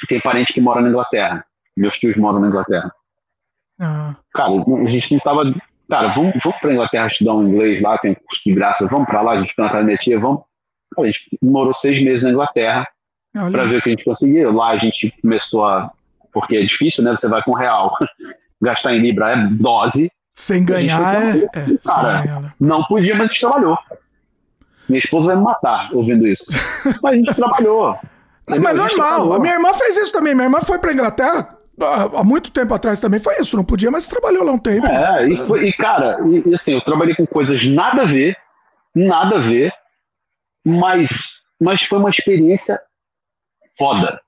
Tem 0.08 0.20
parente 0.20 0.54
que 0.54 0.62
mora 0.62 0.82
na 0.82 0.90
Inglaterra. 0.90 1.46
Meus 1.78 1.98
tios 1.98 2.18
moram 2.18 2.40
na 2.40 2.48
Inglaterra. 2.48 2.92
Ah. 3.80 4.16
Cara, 4.34 4.52
a 4.52 4.86
gente 4.86 5.12
não 5.12 5.18
estava. 5.20 5.44
Cara, 5.90 6.10
vamos, 6.10 6.34
vamos 6.44 6.60
para 6.60 6.70
a 6.70 6.74
Inglaterra 6.74 7.08
estudar 7.08 7.34
um 7.36 7.48
inglês 7.48 7.82
lá, 7.82 7.98
tem 7.98 8.12
um 8.12 8.16
curso 8.16 8.42
de 8.46 8.54
graça. 8.54 8.88
Vamos 8.88 9.08
para 9.08 9.22
lá, 9.22 9.34
a 9.34 9.42
gente 9.42 9.56
canta 9.56 9.84
na 9.84 9.98
tia, 9.98 10.20
vamos. 10.20 10.44
A 10.98 11.06
gente 11.06 11.38
morou 11.42 11.74
seis 11.74 12.04
meses 12.04 12.24
na 12.24 12.32
Inglaterra 12.32 12.88
para 13.34 13.66
ver 13.66 13.78
o 13.78 13.82
que 13.82 13.90
a 13.90 13.92
gente 13.92 14.06
conseguia. 14.06 14.52
Lá 14.52 14.72
a 14.72 14.78
gente 14.78 15.14
começou 15.22 15.64
a. 15.66 15.92
Porque 16.34 16.58
é 16.58 16.62
difícil, 16.62 17.04
né? 17.04 17.12
Você 17.12 17.28
vai 17.28 17.44
com 17.44 17.54
real. 17.54 17.96
Gastar 18.62 18.94
em 18.94 19.00
Libra 19.00 19.32
é 19.32 19.48
dose 19.52 20.12
Sem 20.40 20.64
ganhar, 20.64 21.22
é, 21.22 21.38
é, 21.54 21.78
Cara, 21.86 22.22
ganhar, 22.22 22.42
né? 22.42 22.54
não 22.58 22.82
podia, 22.86 23.14
mas 23.14 23.26
a 23.26 23.28
gente 23.28 23.42
trabalhou. 23.42 23.78
Minha 24.88 25.00
esposa 25.00 25.28
vai 25.28 25.36
me 25.36 25.44
matar 25.44 25.94
ouvindo 25.94 26.26
isso. 26.26 26.46
mas 27.04 27.12
a 27.12 27.16
gente 27.18 27.36
trabalhou. 27.36 28.00
Não, 28.48 28.62
mas 28.62 28.78
normal. 28.78 29.34
A 29.34 29.40
minha 29.40 29.56
irmã 29.56 29.74
fez 29.74 29.98
isso 29.98 30.14
também. 30.14 30.34
Minha 30.34 30.46
irmã 30.46 30.62
foi 30.62 30.80
pra 30.80 30.94
Inglaterra 30.94 31.58
há 32.16 32.24
muito 32.24 32.52
tempo 32.52 32.74
atrás 32.74 33.02
também. 33.02 33.20
Foi 33.20 33.36
isso, 33.38 33.58
não 33.58 33.66
podia, 33.66 33.92
mas 33.92 34.08
trabalhou 34.08 34.46
lá 34.46 34.54
um 34.54 34.58
tempo. 34.58 34.90
É, 34.90 35.28
e, 35.28 35.46
foi, 35.46 35.66
e 35.66 35.74
cara, 35.74 36.18
e, 36.26 36.50
e 36.50 36.56
assim, 36.56 36.72
eu 36.72 36.82
trabalhei 36.86 37.14
com 37.16 37.28
coisas 37.28 37.66
nada 37.66 38.04
a 38.04 38.06
ver, 38.06 38.38
nada 38.96 39.36
a 39.36 39.40
ver, 39.40 39.74
mas, 40.66 41.34
mas 41.60 41.82
foi 41.82 42.00
uma 42.00 42.10
experiência 42.10 42.80
foda. 43.78 44.22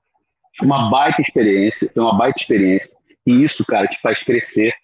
Foi 0.58 0.66
uma 0.66 0.90
baita 0.90 1.22
experiência, 1.22 1.90
foi 1.90 2.02
uma 2.02 2.18
baita 2.18 2.38
experiência. 2.38 2.94
E 3.26 3.42
isso, 3.42 3.64
cara, 3.64 3.86
te 3.86 3.98
faz 4.02 4.22
crescer. 4.22 4.74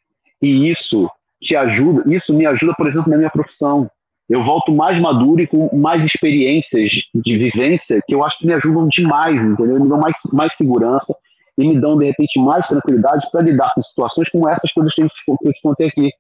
E 0.41 0.71
isso 0.71 1.11
te 1.41 1.57
ajuda, 1.57 2.03
isso 2.13 2.35
me 2.35 2.47
ajuda, 2.47 2.75
por 2.77 2.87
exemplo, 2.87 3.11
na 3.11 3.17
minha 3.17 3.31
profissão 3.31 3.91
eu 4.29 4.45
volto 4.45 4.71
mais 4.73 5.01
maduro 5.01 5.41
e 5.41 5.47
com 5.47 5.75
mais 5.75 6.05
experiências 6.05 6.91
de 7.15 7.39
vivência 7.39 8.01
que 8.07 8.15
eu 8.15 8.23
acho 8.23 8.39
que 8.39 8.47
me 8.47 8.53
ajudam 8.53 8.87
demais, 8.87 9.43
entendeu? 9.43 9.81
Me 9.81 9.89
dão 9.89 9.99
mais, 9.99 10.17
mais 10.31 10.55
segurança 10.55 11.17
e 11.57 11.67
me 11.67 11.81
dão, 11.81 11.97
de 11.97 12.05
repente, 12.05 12.39
mais 12.39 12.69
tranquilidade 12.69 13.27
para 13.33 13.41
lidar 13.41 13.73
com 13.75 13.81
situações 13.81 14.29
como 14.29 14.49
essas 14.49 14.71
que, 14.71 14.81
que 14.85 15.49
eu 15.49 15.53
te 15.53 15.63
contei 15.63 15.89
aqui. 15.89 16.11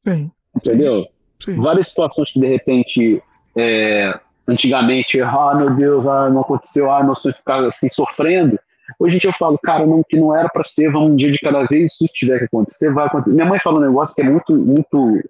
Sim. 0.00 0.30
Entendeu? 0.56 1.06
Sim. 1.38 1.60
Várias 1.60 1.88
situações 1.88 2.32
que, 2.32 2.40
de 2.40 2.48
repente, 2.48 3.22
é, 3.56 4.18
antigamente, 4.48 5.20
ah, 5.20 5.54
meu 5.54 5.70
Deus, 5.74 6.06
ah, 6.06 6.30
não 6.30 6.40
aconteceu, 6.40 6.90
ah, 6.90 7.04
não 7.04 7.14
sonho 7.14 7.34
ficar 7.34 7.58
assim 7.58 7.88
sofrendo. 7.90 8.58
Hoje 8.98 9.16
em 9.16 9.18
dia 9.18 9.30
eu 9.30 9.34
falo, 9.34 9.58
cara, 9.58 9.86
não, 9.86 10.02
que 10.02 10.16
não 10.18 10.34
era 10.34 10.48
para 10.48 10.62
ser, 10.62 10.90
vamos 10.90 11.12
um 11.12 11.16
dia 11.16 11.32
de 11.32 11.38
cada 11.38 11.64
vez, 11.64 11.96
se 11.96 12.06
tiver 12.08 12.38
que 12.38 12.44
acontecer, 12.44 12.92
vai 12.92 13.06
acontecer. 13.06 13.32
Minha 13.32 13.46
mãe 13.46 13.58
fala 13.60 13.78
um 13.78 13.82
negócio 13.82 14.14
que 14.14 14.22
é 14.22 14.24
muito, 14.24 14.54
muito, 14.54 15.22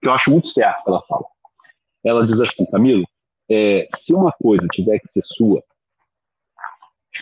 que 0.00 0.08
eu 0.08 0.12
acho 0.12 0.30
muito 0.30 0.48
certo 0.48 0.88
ela 0.88 1.02
fala 1.08 1.24
ela 2.04 2.24
diz 2.24 2.40
assim, 2.40 2.64
Camilo, 2.66 3.04
é, 3.50 3.86
se 3.94 4.14
uma 4.14 4.32
coisa 4.32 4.66
tiver 4.68 4.98
que 4.98 5.08
ser 5.08 5.22
sua, 5.24 5.62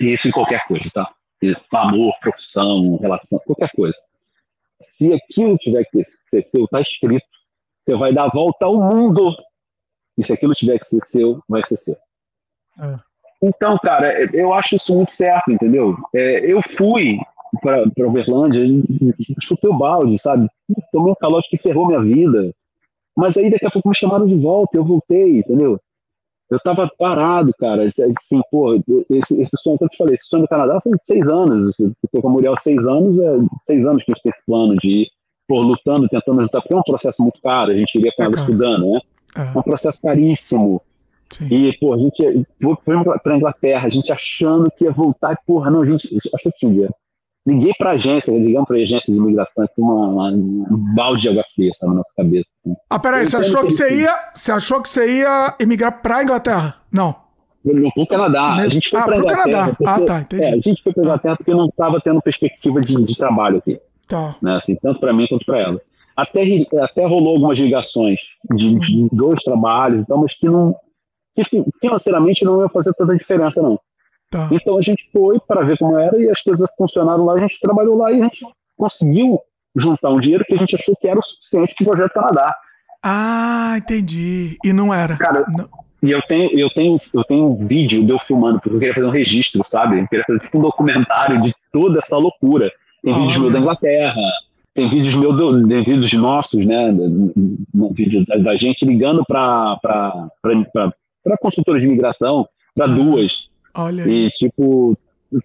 e 0.01 0.13
isso 0.13 0.29
em 0.29 0.31
qualquer 0.31 0.67
coisa, 0.67 0.91
tá? 0.93 1.15
Isso, 1.43 1.65
amor, 1.73 2.15
profissão, 2.21 2.97
relação, 2.97 3.39
qualquer 3.41 3.71
coisa. 3.75 3.99
Se 4.81 5.13
aquilo 5.13 5.57
tiver 5.57 5.85
que 5.85 6.05
ser 6.05 6.43
seu, 6.43 6.67
tá 6.69 6.81
escrito, 6.81 7.27
você 7.83 7.97
vai 7.97 8.13
dar 8.13 8.25
a 8.25 8.31
volta 8.31 8.67
ao 8.67 8.77
mundo. 8.77 9.35
E 10.19 10.23
se 10.23 10.33
aquilo 10.33 10.55
tiver 10.55 10.79
que 10.79 10.87
ser 10.87 11.05
seu, 11.07 11.43
vai 11.49 11.63
ser 11.65 11.77
seu. 11.79 11.97
É. 12.81 12.99
Então, 13.43 13.79
cara, 13.79 14.29
eu 14.35 14.53
acho 14.53 14.77
isso 14.77 14.95
muito 14.95 15.13
certo, 15.13 15.53
entendeu? 15.53 15.97
É, 16.15 16.53
eu 16.53 16.61
fui 16.63 17.19
para 17.61 17.85
Uberlândia, 18.07 18.63
chutei 19.41 19.71
o 19.71 19.77
balde, 19.79 20.19
sabe? 20.19 20.49
Tomei 20.93 21.13
um 21.13 21.17
calote 21.17 21.49
que 21.49 21.59
ferrou 21.59 21.87
minha 21.87 22.03
vida. 22.03 22.53
Mas 23.17 23.37
aí 23.37 23.51
daqui 23.51 23.67
a 23.67 23.71
pouco 23.71 23.89
me 23.89 23.95
chamaram 23.95 24.27
de 24.27 24.35
volta, 24.35 24.77
eu 24.77 24.85
voltei, 24.85 25.39
entendeu? 25.39 25.81
Eu 26.51 26.61
tava 26.61 26.89
parado, 26.97 27.53
cara, 27.59 27.83
assim, 27.83 28.41
pô, 28.51 28.81
esse, 29.11 29.41
esse 29.41 29.57
sonho 29.57 29.79
que 29.79 29.85
eu 29.85 29.89
te 29.89 29.97
falei, 29.97 30.15
esse 30.15 30.29
sonho 30.29 30.43
do 30.43 30.49
Canadá 30.49 30.79
são 30.79 30.93
seis 31.01 31.29
anos, 31.29 31.75
eu 31.81 32.23
com 32.23 32.29
a 32.29 32.31
Muriel 32.31 32.57
seis 32.57 32.87
anos, 32.87 33.19
é 33.19 33.37
seis 33.67 33.85
anos 33.85 34.05
que 34.05 34.13
a 34.13 34.15
gente 34.15 34.23
tem 34.23 34.31
esse 34.31 34.47
plano 34.47 34.77
de 34.77 34.89
ir, 34.89 35.11
pô, 35.49 35.61
lutando, 35.61 36.09
tentando 36.09 36.41
ajudar, 36.41 36.61
porque 36.61 36.75
é 36.75 36.79
um 36.79 36.83
processo 36.83 37.21
muito 37.21 37.41
caro, 37.43 37.73
a 37.73 37.75
gente 37.75 37.99
iria 37.99 38.13
com 38.17 38.23
ela 38.23 38.37
é 38.37 38.39
estudando, 38.39 38.93
né? 38.93 39.01
É. 39.37 39.41
é 39.41 39.59
um 39.59 39.63
processo 39.63 40.01
caríssimo. 40.01 40.81
Sim. 41.39 41.47
E, 41.51 41.79
pô, 41.79 41.93
a 41.93 41.99
gente 41.99 42.47
foi 42.61 42.77
pra 43.23 43.37
Inglaterra, 43.37 43.87
a 43.87 43.91
gente 43.91 44.13
achando 44.13 44.71
que 44.71 44.85
ia 44.85 44.93
voltar, 44.93 45.33
e, 45.33 45.47
porra, 45.47 45.71
não, 45.71 45.83
a 45.83 45.87
gente 45.87 46.09
achou 46.33 46.53
que 46.53 46.59
tinha 46.59 46.89
liguei 47.47 47.73
para 47.79 47.91
a 47.91 47.93
agência, 47.93 48.33
ligamos 48.33 48.67
para 48.67 48.77
a 48.77 48.81
agência 48.81 49.13
de 49.13 49.19
imigração, 49.19 49.65
assim, 49.65 49.81
uma, 49.81 50.09
uma, 50.09 50.31
um 50.31 50.95
balde 50.95 51.23
de 51.23 51.29
água 51.29 51.45
fria 51.55 51.73
sabe, 51.75 51.93
na 51.93 51.99
nossa 51.99 52.13
cabeça. 52.17 52.49
Assim. 52.59 52.75
Ah, 52.91 52.99
peraí, 52.99 53.25
você 53.25 53.37
achou 53.37 53.65
que 53.65 53.71
você 53.71 54.01
ia, 54.01 54.31
você 54.35 54.53
achou 54.53 54.83
que 54.83 54.89
você 54.89 55.21
ia 55.21 55.55
emigrar 55.61 56.03
para 56.03 56.17
a 56.17 56.23
Inglaterra? 56.25 56.75
Não. 56.91 57.15
Não, 57.65 57.91
para 57.91 58.03
o 58.03 58.07
Canadá. 58.07 58.57
Nesse... 58.57 58.67
A 58.67 58.69
gente 58.69 58.91
foi 58.91 59.01
ah, 59.01 59.05
para 59.05 59.17
Inglaterra. 59.17 59.43
Canadá. 59.45 59.75
Porque, 59.77 59.85
ah, 59.91 60.05
tá, 60.05 60.21
entendi. 60.21 60.43
É, 60.43 60.53
a 60.55 60.59
gente 60.59 60.83
foi 60.83 60.93
para 60.93 61.03
Inglaterra 61.03 61.37
porque 61.37 61.55
não 61.55 61.67
estava 61.67 62.01
tendo 62.01 62.21
perspectiva 62.23 62.81
de, 62.81 63.03
de, 63.03 63.17
trabalho 63.17 63.59
aqui. 63.59 63.81
Tá. 64.09 64.37
Né, 64.43 64.55
assim, 64.55 64.77
tanto 64.77 65.01
para 65.01 65.13
mim 65.13 65.27
quanto 65.29 65.45
para 65.45 65.61
ela. 65.61 65.81
Até, 66.17 66.43
até 66.81 67.05
rolou 67.07 67.35
algumas 67.35 67.59
ligações 67.59 68.21
de, 68.55 68.79
de 68.79 69.09
dois 69.13 69.43
trabalhos, 69.43 70.03
então, 70.03 70.19
mas 70.19 70.33
que 70.33 70.47
não 70.47 70.75
que 71.45 71.65
financeiramente 71.81 72.45
não 72.45 72.63
ia 72.63 72.69
fazer 72.69 72.93
tanta 72.95 73.17
diferença, 73.17 73.63
não. 73.63 73.79
Tá. 74.31 74.49
Então 74.51 74.77
a 74.77 74.81
gente 74.83 75.09
foi 75.13 75.39
para 75.39 75.63
ver 75.63 75.79
como 75.79 75.97
era 75.97 76.21
e 76.21 76.29
as 76.29 76.43
coisas 76.43 76.69
funcionaram 76.77 77.25
lá, 77.25 77.35
a 77.35 77.39
gente 77.39 77.61
trabalhou 77.61 77.97
lá 77.97 78.11
e 78.13 78.21
a 78.21 78.25
gente 78.25 78.45
conseguiu 78.77 79.39
juntar 79.75 80.11
um 80.11 80.19
dinheiro 80.19 80.45
que 80.45 80.55
a 80.55 80.59
gente 80.59 80.75
achou 80.75 80.97
que 80.97 81.07
era 81.07 81.19
o 81.19 81.23
suficiente 81.23 81.75
para 81.75 81.85
o 81.85 81.87
projeto 81.87 82.13
Canadá. 82.13 82.57
Ah, 83.03 83.75
entendi. 83.77 84.57
E 84.65 84.73
não 84.73 84.93
era. 84.93 85.17
Cara, 85.17 85.45
não. 85.49 85.69
e 86.03 86.11
eu 86.11 86.21
tenho, 86.23 86.59
eu 86.59 86.71
tenho, 86.71 86.99
eu 87.13 87.25
tenho 87.25 87.51
um 87.51 87.67
vídeo 87.67 88.05
de 88.05 88.11
eu 88.11 88.19
filmando, 88.19 88.59
porque 88.59 88.75
eu 88.75 88.81
queria 88.81 88.95
fazer 88.95 89.07
um 89.07 89.11
registro, 89.11 89.63
sabe? 89.65 90.01
Eu 90.01 90.09
queria 90.09 90.25
fazer 90.27 90.41
tipo 90.41 90.59
um 90.59 90.63
documentário 90.63 91.41
de 91.41 91.55
toda 91.73 91.99
essa 91.99 92.17
loucura. 92.17 92.71
Tem 93.05 93.13
oh, 93.13 93.19
vídeos 93.19 93.39
meus 93.39 93.53
da 93.53 93.59
Inglaterra, 93.61 94.21
tem 94.75 94.91
vídeos 94.91 95.15
meus, 95.15 95.69
tem 95.69 95.83
vídeos 95.83 96.13
nossos, 96.15 96.67
né? 96.67 96.91
Um 97.75 97.93
vídeo 97.93 98.25
da, 98.27 98.37
da, 98.37 98.57
gente 98.57 98.85
ligando 98.85 99.25
para 99.25 99.79
consultores 101.41 101.83
de 101.83 101.89
imigração, 101.89 102.47
para 102.75 102.87
duas 102.87 103.51
Olha. 103.77 104.09
E, 104.09 104.31
tipo, 104.31 104.97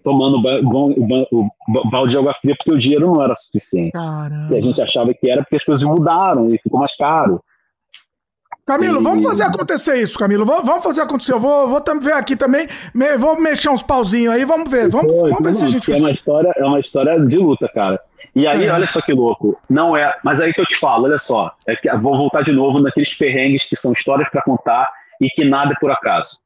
tomando 0.02 0.38
o 0.38 1.90
balde 1.90 2.10
de 2.10 2.18
água 2.18 2.34
fria 2.34 2.56
porque 2.56 2.72
o 2.72 2.78
dinheiro 2.78 3.12
não 3.12 3.22
era 3.22 3.34
suficiente. 3.36 3.92
Caramba. 3.92 4.54
E 4.54 4.58
a 4.58 4.62
gente 4.62 4.80
achava 4.80 5.12
que 5.12 5.30
era 5.30 5.42
porque 5.42 5.56
as 5.56 5.64
coisas 5.64 5.84
mudaram 5.84 6.52
e 6.52 6.58
ficou 6.58 6.80
mais 6.80 6.96
caro. 6.96 7.42
Camilo, 8.64 9.00
e... 9.00 9.02
vamos 9.02 9.24
fazer 9.24 9.42
acontecer 9.42 9.96
isso, 9.96 10.18
Camilo. 10.18 10.46
Vamos 10.46 10.84
fazer 10.84 11.02
acontecer. 11.02 11.32
Eu 11.32 11.40
vou, 11.40 11.68
vou 11.68 11.82
ver 12.00 12.12
aqui 12.12 12.36
também. 12.36 12.66
vou 13.18 13.38
mexer 13.38 13.68
uns 13.68 13.82
pauzinhos 13.82 14.32
aí, 14.32 14.44
vamos 14.44 14.70
ver. 14.70 14.88
Vamos, 14.88 15.12
vamos 15.12 15.42
ver 15.42 15.54
se 15.54 15.64
a 15.64 15.68
gente. 15.68 15.92
É 15.92 15.96
uma, 15.96 16.10
história, 16.10 16.52
é 16.56 16.64
uma 16.64 16.80
história 16.80 17.20
de 17.20 17.36
luta, 17.36 17.68
cara. 17.74 18.00
E 18.34 18.46
aí, 18.46 18.64
é. 18.64 18.72
olha 18.72 18.86
só 18.86 19.00
que 19.02 19.12
louco. 19.12 19.58
Não 19.68 19.94
é. 19.94 20.16
Mas 20.24 20.40
aí 20.40 20.54
que 20.54 20.60
eu 20.60 20.66
te 20.66 20.78
falo, 20.78 21.04
olha 21.04 21.18
só. 21.18 21.52
É 21.66 21.76
que, 21.76 21.90
vou 21.96 22.16
voltar 22.16 22.42
de 22.42 22.52
novo 22.52 22.80
naqueles 22.80 23.12
perrengues 23.12 23.64
que 23.64 23.76
são 23.76 23.92
histórias 23.92 24.28
para 24.30 24.40
contar 24.40 24.88
e 25.22 25.28
que 25.30 25.44
nada 25.44 25.72
é 25.72 25.76
por 25.80 25.90
acaso 25.90 26.42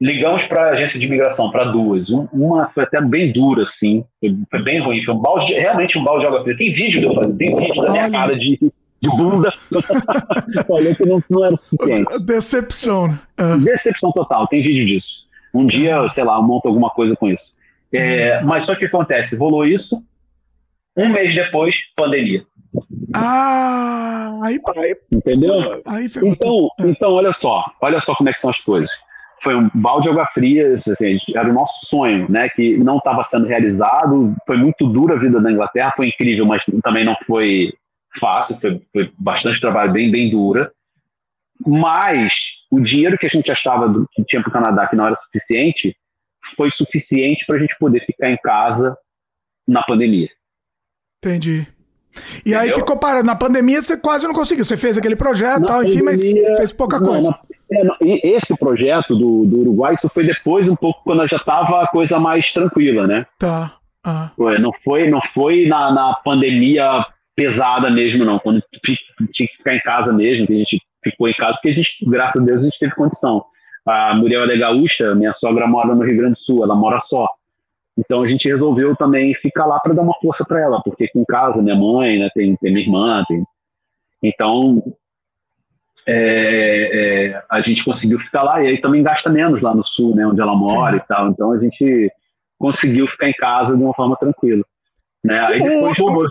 ligamos 0.00 0.44
para 0.44 0.68
a 0.68 0.70
agência 0.72 0.98
de 0.98 1.06
imigração, 1.06 1.50
para 1.50 1.64
duas. 1.64 2.08
uma 2.08 2.68
foi 2.70 2.84
até 2.84 3.00
bem 3.00 3.32
dura, 3.32 3.62
assim, 3.62 4.04
foi, 4.20 4.36
foi, 4.50 4.62
bem 4.62 4.80
ruim. 4.80 5.02
Foi 5.04 5.14
um 5.14 5.18
balde, 5.18 5.54
realmente 5.54 5.98
um 5.98 6.04
balde 6.04 6.20
de 6.20 6.26
água 6.26 6.42
fria. 6.42 6.56
Tem 6.56 6.72
vídeo 6.72 7.00
que 7.00 7.08
eu 7.08 7.14
falei, 7.14 7.32
tem 7.32 7.56
vídeo 7.56 7.82
da 7.82 7.92
minha 7.92 8.10
cara 8.10 8.36
de, 8.36 8.58
de 9.00 9.08
bunda. 9.08 9.52
Falei 10.66 10.94
que 10.94 11.04
não, 11.04 11.22
não 11.28 11.44
era 11.44 11.56
suficiente. 11.56 12.18
Decepção. 12.20 13.18
Uh. 13.38 13.58
Decepção 13.64 14.12
total, 14.12 14.46
tem 14.46 14.62
vídeo 14.62 14.86
disso. 14.86 15.24
Um 15.54 15.66
dia, 15.66 16.06
sei 16.08 16.24
lá, 16.24 16.36
eu 16.36 16.42
monto 16.42 16.68
alguma 16.68 16.90
coisa 16.90 17.16
com 17.16 17.28
isso. 17.28 17.54
É, 17.92 18.42
mas 18.42 18.64
só 18.64 18.74
que 18.74 18.84
acontece, 18.84 19.36
rolou 19.36 19.64
isso, 19.64 20.02
um 20.96 21.08
mês 21.08 21.34
depois, 21.34 21.76
pandemia. 21.94 22.44
Ah, 23.14 24.40
aí, 24.42 24.60
aí 24.76 24.96
entendeu? 25.12 25.82
Aí 25.86 26.06
então, 26.22 26.68
então, 26.80 27.12
olha 27.12 27.32
só, 27.32 27.64
olha 27.80 28.00
só 28.00 28.14
como 28.14 28.28
é 28.28 28.32
que 28.32 28.40
são 28.40 28.50
as 28.50 28.60
coisas 28.60 28.90
foi 29.42 29.54
um 29.54 29.70
balde 29.74 30.04
de 30.04 30.10
água 30.10 30.26
fria, 30.26 30.74
assim, 30.74 31.18
era 31.34 31.48
o 31.48 31.52
nosso 31.52 31.86
sonho, 31.86 32.30
né, 32.30 32.48
que 32.48 32.76
não 32.78 32.96
estava 32.98 33.22
sendo 33.22 33.46
realizado. 33.46 34.34
Foi 34.46 34.56
muito 34.56 34.86
dura 34.86 35.14
a 35.14 35.18
vida 35.18 35.40
da 35.40 35.50
Inglaterra, 35.50 35.92
foi 35.94 36.08
incrível, 36.08 36.46
mas 36.46 36.64
também 36.82 37.04
não 37.04 37.16
foi 37.26 37.72
fácil, 38.18 38.56
foi, 38.56 38.82
foi 38.92 39.12
bastante 39.18 39.60
trabalho, 39.60 39.92
bem, 39.92 40.10
bem 40.10 40.30
dura. 40.30 40.72
Mas 41.64 42.34
o 42.70 42.80
dinheiro 42.80 43.18
que 43.18 43.26
a 43.26 43.30
gente 43.30 43.50
achava 43.50 43.88
do, 43.88 44.08
que 44.12 44.24
tinha 44.24 44.42
para 44.42 44.50
o 44.50 44.52
Canadá 44.52 44.86
que 44.86 44.96
não 44.96 45.06
era 45.06 45.18
suficiente, 45.24 45.96
foi 46.56 46.70
suficiente 46.70 47.44
para 47.46 47.56
a 47.56 47.58
gente 47.58 47.76
poder 47.78 48.04
ficar 48.04 48.30
em 48.30 48.36
casa 48.36 48.96
na 49.66 49.82
pandemia. 49.82 50.28
Entendi. 51.18 51.66
E 52.44 52.50
Entendeu? 52.50 52.60
aí 52.60 52.72
ficou 52.72 52.96
parado. 52.96 53.26
Na 53.26 53.36
pandemia 53.36 53.80
você 53.82 53.96
quase 53.96 54.26
não 54.26 54.34
conseguiu. 54.34 54.64
Você 54.64 54.76
fez 54.76 54.96
aquele 54.98 55.16
projeto 55.16 55.66
tal, 55.66 55.82
enfim, 55.82 56.02
mas 56.02 56.22
fez 56.56 56.72
pouca 56.72 56.98
não, 56.98 57.06
coisa. 57.06 57.28
Na, 57.30 57.96
é, 58.02 58.28
esse 58.28 58.56
projeto 58.56 59.14
do, 59.14 59.44
do 59.44 59.60
Uruguai, 59.60 59.94
isso 59.94 60.08
foi 60.08 60.24
depois 60.24 60.68
um 60.68 60.76
pouco 60.76 61.02
quando 61.04 61.26
já 61.26 61.36
estava 61.36 61.82
a 61.82 61.88
coisa 61.88 62.18
mais 62.18 62.52
tranquila, 62.52 63.06
né? 63.06 63.26
Tá. 63.38 63.72
Ah. 64.04 64.30
Não 64.60 64.72
foi, 64.72 65.10
não 65.10 65.20
foi 65.34 65.66
na, 65.66 65.92
na 65.92 66.14
pandemia 66.24 67.04
pesada 67.34 67.90
mesmo, 67.90 68.24
não. 68.24 68.38
Quando 68.38 68.62
tinha 68.82 68.96
que 69.48 69.56
ficar 69.56 69.74
em 69.74 69.80
casa 69.80 70.12
mesmo, 70.12 70.46
que 70.46 70.54
a 70.54 70.58
gente 70.58 70.82
ficou 71.02 71.28
em 71.28 71.34
casa, 71.34 71.54
porque 71.54 71.70
a 71.70 71.74
gente, 71.74 72.04
graças 72.06 72.40
a 72.40 72.44
Deus, 72.44 72.60
a 72.60 72.64
gente 72.64 72.78
teve 72.78 72.94
condição. 72.94 73.44
A 73.84 74.14
Muriel 74.14 74.44
é 74.44 74.56
Gaúcha, 74.56 75.14
minha 75.14 75.32
sogra 75.32 75.66
mora 75.66 75.94
no 75.94 76.04
Rio 76.04 76.16
Grande 76.16 76.34
do 76.34 76.40
Sul, 76.40 76.64
ela 76.64 76.74
mora 76.74 77.00
só. 77.00 77.28
Então 77.96 78.22
a 78.22 78.26
gente 78.26 78.48
resolveu 78.48 78.94
também 78.94 79.34
ficar 79.34 79.66
lá 79.66 79.80
para 79.80 79.94
dar 79.94 80.02
uma 80.02 80.18
força 80.20 80.44
para 80.44 80.60
ela, 80.60 80.82
porque 80.82 81.08
com 81.08 81.24
casa, 81.24 81.62
minha 81.62 81.76
mãe, 81.76 82.18
né, 82.18 82.28
tem, 82.34 82.54
tem 82.56 82.72
minha 82.72 82.84
irmã, 82.84 83.24
tem. 83.26 83.42
Então 84.22 84.82
é, 86.06 86.90
é, 87.32 87.42
a 87.50 87.60
gente 87.60 87.84
conseguiu 87.84 88.18
ficar 88.20 88.42
lá 88.42 88.62
e 88.62 88.68
aí 88.68 88.80
também 88.80 89.02
gasta 89.02 89.30
menos 89.30 89.62
lá 89.62 89.74
no 89.74 89.84
sul, 89.84 90.14
né, 90.14 90.26
onde 90.26 90.40
ela 90.40 90.54
mora 90.54 90.96
Sim. 90.96 91.02
e 91.02 91.06
tal. 91.06 91.28
Então 91.28 91.52
a 91.52 91.58
gente 91.58 92.10
conseguiu 92.58 93.06
ficar 93.08 93.28
em 93.28 93.34
casa 93.34 93.76
de 93.76 93.82
uma 93.82 93.94
forma 93.94 94.16
tranquila. 94.16 94.64
Né? 95.24 95.40
Aí 95.40 95.58
depois 95.60 95.98
o, 95.98 96.28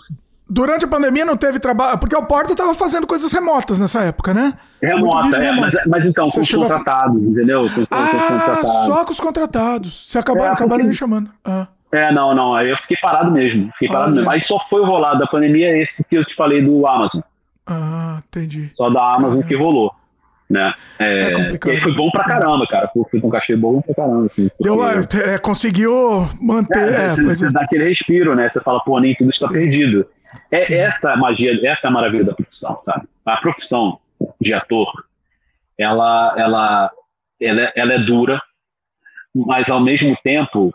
Durante 0.48 0.86
a 0.86 0.88
pandemia 0.88 1.26
não 1.26 1.36
teve 1.36 1.60
trabalho. 1.60 1.98
Porque 1.98 2.16
o 2.16 2.24
Porta 2.24 2.52
estava 2.52 2.74
fazendo 2.76 3.08
coisas 3.08 3.32
remotas 3.32 3.80
nessa 3.80 4.02
época, 4.04 4.34
né? 4.34 4.54
Remota, 4.82 5.38
é, 5.38 5.52
mas, 5.52 5.74
mas, 5.88 6.06
então, 6.06 6.26
Você 6.26 6.36
com 6.36 6.42
os 6.42 6.52
contratados, 6.52 7.28
a... 7.28 7.32
entendeu? 7.32 7.70
Com, 7.70 7.82
ah, 7.90 8.08
com 8.08 8.20
contratados. 8.20 8.86
só 8.86 9.06
com 9.06 9.12
os 9.12 9.20
contratados. 9.20 10.06
Você 10.08 10.20
acabou, 10.20 10.46
é, 10.46 10.50
acabaram 10.50 10.84
porque... 10.84 10.90
me 10.90 10.94
chamando. 10.94 11.32
Ah. 11.44 11.68
É, 11.92 12.12
não, 12.12 12.36
não. 12.36 12.54
Aí 12.54 12.70
eu 12.70 12.78
fiquei 12.78 12.98
parado 13.02 13.32
mesmo. 13.32 13.72
Fiquei 13.74 13.88
parado 13.88 14.14
mesmo. 14.14 14.30
Aí 14.30 14.42
só 14.42 14.60
foi 14.70 14.86
rolado 14.86 15.20
da 15.20 15.28
pandemia 15.28 15.76
esse 15.78 16.04
que 16.04 16.18
eu 16.18 16.26
te 16.26 16.36
falei 16.36 16.62
do 16.62 16.86
Amazon. 16.86 17.22
Ah, 17.66 18.22
entendi. 18.28 18.72
Só 18.76 18.90
da 18.90 19.16
Amazon 19.16 19.42
que 19.42 19.56
rolou. 19.56 19.94
Né? 20.50 20.74
É, 21.00 21.32
é 21.54 21.80
foi 21.80 21.96
bom 21.96 22.12
pra 22.12 22.24
caramba, 22.24 22.68
cara. 22.68 22.88
Com 22.88 23.04
um 23.14 23.30
cachê 23.30 23.56
bom 23.56 23.82
pra 23.82 23.96
caramba. 23.96 24.28
Assim, 24.28 24.50
Deu, 24.60 24.80
é, 24.88 25.38
conseguiu 25.40 26.28
manter. 26.40 26.94
É, 26.94 27.06
é, 27.06 27.10
você, 27.10 27.24
você 27.24 27.52
dá 27.52 27.62
aquele 27.62 27.86
respiro, 27.86 28.36
né? 28.36 28.50
Você 28.50 28.62
fala, 28.62 28.80
pô, 28.82 29.00
nem 29.00 29.16
tudo 29.16 29.30
está 29.30 29.48
Sim. 29.48 29.54
perdido. 29.54 30.08
É 30.52 30.60
Sim. 30.62 30.76
essa 30.76 31.16
magia, 31.16 31.60
essa 31.64 31.88
é 31.88 31.90
a 31.90 31.92
maravilha 31.92 32.26
da 32.26 32.34
profissão, 32.34 32.80
sabe? 32.84 33.08
A 33.26 33.38
profissão 33.38 34.00
de 34.40 34.54
ator, 34.54 34.88
ela, 35.78 36.36
ela, 36.38 36.92
ela, 37.40 37.72
ela 37.76 37.94
é 37.94 38.00
dura, 38.00 38.42
mas 39.34 39.70
ao 39.70 39.80
mesmo 39.80 40.16
tempo 40.24 40.72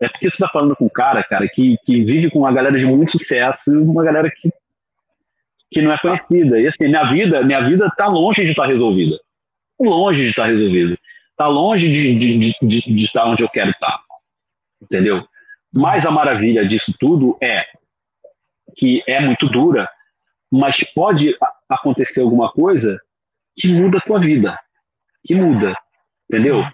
é 0.00 0.08
porque 0.08 0.30
você 0.30 0.36
está 0.36 0.48
falando 0.48 0.74
com 0.74 0.86
um 0.86 0.90
cara, 0.90 1.22
cara, 1.22 1.46
que, 1.46 1.76
que 1.84 2.02
vive 2.02 2.30
com 2.30 2.40
uma 2.40 2.52
galera 2.52 2.78
de 2.78 2.86
muito 2.86 3.12
sucesso 3.12 3.70
e 3.70 3.76
uma 3.76 4.02
galera 4.02 4.30
que, 4.30 4.50
que 5.70 5.80
não 5.80 5.92
é 5.92 5.98
conhecida. 5.98 6.60
E 6.60 6.66
assim, 6.66 6.88
minha 6.88 7.04
vida, 7.10 7.42
minha 7.42 7.60
vida 7.66 7.86
está 7.86 8.06
longe 8.06 8.42
de 8.42 8.50
estar 8.50 8.62
tá 8.62 8.68
resolvida. 8.68 9.18
Longe 9.80 10.24
de 10.24 10.30
estar 10.30 10.42
tá 10.42 10.48
resolvida. 10.48 10.98
Está 11.30 11.46
longe 11.46 11.88
de, 11.88 12.18
de, 12.18 12.38
de, 12.60 12.94
de, 12.94 13.04
estar 13.04 13.26
onde 13.26 13.42
eu 13.42 13.48
quero 13.48 13.70
estar. 13.70 13.86
Tá. 13.86 14.04
Entendeu? 14.82 15.24
Mas 15.74 16.04
a 16.04 16.10
maravilha 16.10 16.66
disso 16.66 16.92
tudo 16.98 17.38
é 17.40 17.64
que 18.76 19.02
é 19.06 19.20
muito 19.20 19.46
dura, 19.48 19.88
mas 20.50 20.82
pode 20.94 21.36
acontecer 21.68 22.20
alguma 22.20 22.50
coisa 22.50 22.98
que 23.56 23.68
muda 23.68 23.98
a 23.98 24.00
tua 24.00 24.18
vida. 24.18 24.58
Que 25.24 25.34
muda. 25.34 25.74
Entendeu? 26.28 26.64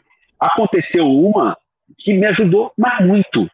Aconteceu 0.40 1.06
uma 1.06 1.56
que 1.98 2.14
me 2.14 2.26
ajudou, 2.26 2.72
mas 2.76 3.04
muito. 3.04 3.50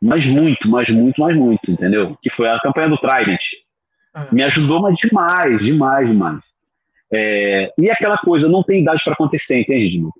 Mas 0.00 0.26
muito, 0.26 0.68
mas 0.68 0.90
muito, 0.90 1.20
mas 1.20 1.36
muito, 1.36 1.70
entendeu? 1.70 2.16
Que 2.20 2.28
foi 2.28 2.48
a 2.48 2.58
campanha 2.58 2.88
do 2.88 2.98
Trident. 2.98 3.44
Ah. 4.14 4.28
Me 4.32 4.42
ajudou, 4.42 4.80
mas 4.80 4.96
demais, 4.96 5.58
demais, 5.64 6.06
demais. 6.06 6.40
É, 7.12 7.72
e 7.78 7.90
aquela 7.90 8.16
coisa, 8.16 8.48
não 8.48 8.62
tem 8.62 8.82
idade 8.82 9.02
para 9.04 9.12
acontecer, 9.12 9.60
entende, 9.60 9.90
Dino? 9.90 10.12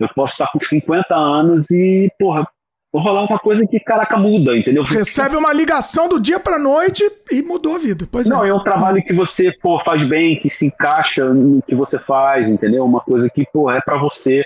Eu 0.00 0.08
posso 0.14 0.32
estar 0.32 0.48
com 0.50 0.58
50 0.58 1.14
anos 1.14 1.70
e, 1.70 2.10
porra, 2.18 2.48
vou 2.92 3.02
rolar 3.02 3.22
uma 3.22 3.38
coisa 3.38 3.66
que, 3.66 3.78
caraca, 3.78 4.16
muda, 4.16 4.56
entendeu? 4.56 4.82
Recebe 4.82 5.36
uma 5.36 5.52
ligação 5.52 6.08
do 6.08 6.18
dia 6.20 6.40
pra 6.40 6.58
noite 6.58 7.04
e 7.30 7.42
mudou 7.42 7.76
a 7.76 7.78
vida. 7.78 8.08
Pois 8.10 8.28
não, 8.28 8.44
é. 8.44 8.48
é 8.48 8.54
um 8.54 8.62
trabalho 8.62 9.02
que 9.02 9.12
você, 9.12 9.52
pô, 9.52 9.78
faz 9.80 10.02
bem, 10.04 10.40
que 10.40 10.48
se 10.48 10.66
encaixa 10.66 11.32
no 11.32 11.62
que 11.62 11.74
você 11.74 11.98
faz, 11.98 12.50
entendeu? 12.50 12.84
Uma 12.84 13.00
coisa 13.00 13.28
que, 13.28 13.46
pô, 13.52 13.70
é 13.70 13.80
para 13.80 13.96
você. 13.98 14.44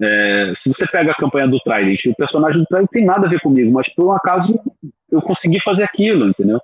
É, 0.00 0.52
se 0.54 0.68
você 0.68 0.86
pega 0.86 1.12
a 1.12 1.16
campanha 1.16 1.48
do 1.48 1.58
Trident, 1.60 2.06
o 2.06 2.14
personagem 2.14 2.60
do 2.60 2.66
Trident 2.66 2.88
tem 2.90 3.04
nada 3.04 3.26
a 3.26 3.30
ver 3.30 3.40
comigo, 3.40 3.72
mas 3.72 3.88
por 3.92 4.06
um 4.06 4.12
acaso 4.12 4.58
eu 5.10 5.20
consegui 5.20 5.60
fazer 5.60 5.82
aquilo, 5.82 6.28
entendeu? 6.28 6.60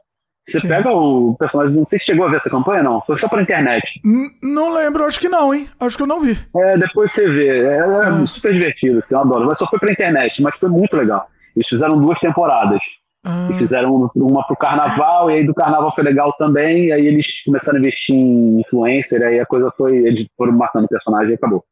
Você 0.46 0.60
Sim. 0.60 0.68
pega 0.68 0.90
o 0.90 1.34
personagem, 1.38 1.74
não 1.74 1.86
sei 1.86 1.98
se 1.98 2.04
chegou 2.04 2.26
a 2.26 2.30
ver 2.30 2.36
essa 2.36 2.50
campanha, 2.50 2.82
não. 2.82 3.00
Foi 3.02 3.16
só 3.16 3.28
pra 3.28 3.40
internet. 3.40 4.00
N 4.04 4.30
não 4.42 4.74
lembro, 4.74 5.04
acho 5.04 5.18
que 5.18 5.28
não, 5.28 5.54
hein? 5.54 5.68
Acho 5.80 5.96
que 5.96 6.02
eu 6.02 6.06
não 6.06 6.20
vi. 6.20 6.38
É, 6.54 6.76
depois 6.76 7.12
você 7.12 7.26
vê. 7.26 7.64
Ela 7.64 8.04
é 8.04 8.08
ah. 8.10 8.26
super 8.26 8.52
divertida, 8.52 8.98
assim, 8.98 9.14
eu 9.14 9.20
adoro. 9.20 9.46
Mas 9.46 9.58
só 9.58 9.66
foi 9.66 9.78
pra 9.78 9.92
internet, 9.92 10.42
mas 10.42 10.54
foi 10.56 10.68
muito 10.68 10.94
legal. 10.96 11.26
Eles 11.56 11.66
fizeram 11.66 11.98
duas 11.98 12.20
temporadas. 12.20 12.80
Ah. 13.24 13.48
E 13.50 13.54
fizeram 13.54 14.10
uma 14.14 14.46
pro 14.46 14.54
carnaval, 14.54 15.30
e 15.30 15.34
aí 15.34 15.46
do 15.46 15.54
carnaval 15.54 15.94
foi 15.94 16.04
legal 16.04 16.30
também, 16.34 16.88
e 16.88 16.92
aí 16.92 17.06
eles 17.06 17.42
começaram 17.42 17.78
a 17.78 17.80
investir 17.80 18.14
em 18.14 18.60
influencer, 18.60 19.24
aí 19.24 19.40
a 19.40 19.46
coisa 19.46 19.72
foi. 19.78 19.96
Eles 19.96 20.28
foram 20.36 20.52
marcando 20.52 20.84
o 20.84 20.88
personagem 20.88 21.30
e 21.30 21.34
acabou. 21.34 21.64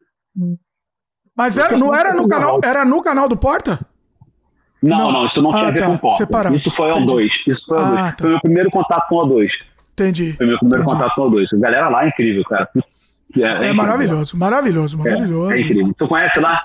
Mas 1.36 1.59
era, 1.59 1.77
não 1.77 1.94
era 1.94 2.15
no 2.15 2.27
canal, 2.27 2.61
era 2.65 2.85
no 2.86 3.03
canal 3.03 3.28
do 3.28 3.36
Porta? 3.36 3.81
Não, 4.82 4.98
não, 4.98 5.12
não, 5.12 5.24
isso 5.24 5.40
não 5.40 5.50
tinha 5.50 5.64
ah, 5.64 5.68
a 5.68 5.70
ver 5.70 5.80
tá. 5.80 5.86
com 5.86 5.96
Porta. 5.98 6.18
Separado. 6.18 6.56
Isso 6.56 6.70
foi 6.70 6.90
o 6.90 7.06
2. 7.06 7.44
Isso 7.46 7.66
foi 7.66 7.78
o 7.78 7.84
2. 7.84 7.98
Ah, 7.98 8.12
tá. 8.12 8.16
Foi 8.18 8.26
o 8.28 8.30
meu 8.32 8.40
primeiro 8.40 8.70
contato 8.70 9.09
com 9.09 9.16
o 9.16 9.24
2. 9.26 9.59
Entendi. 9.92 10.32
Foi 10.32 10.46
o 10.46 10.48
meu 10.48 10.59
primeiro 10.59 10.82
Entendi. 10.82 10.98
contato 10.98 11.14
com 11.14 11.22
o 11.22 11.30
2. 11.30 11.52
A 11.52 11.56
galera 11.59 11.88
lá 11.88 12.04
é 12.04 12.09
incrível, 12.09 12.44
cara. 12.44 12.68
É, 13.34 13.40
é, 13.40 13.68
é 13.68 13.72
maravilhoso, 13.72 14.36
maravilhoso, 14.36 14.98
maravilhoso. 14.98 15.52
É, 15.52 15.56
é, 15.56 15.60
incrível. 15.62 15.94
Tu 15.96 16.06
conhece 16.06 16.38
lá? 16.38 16.62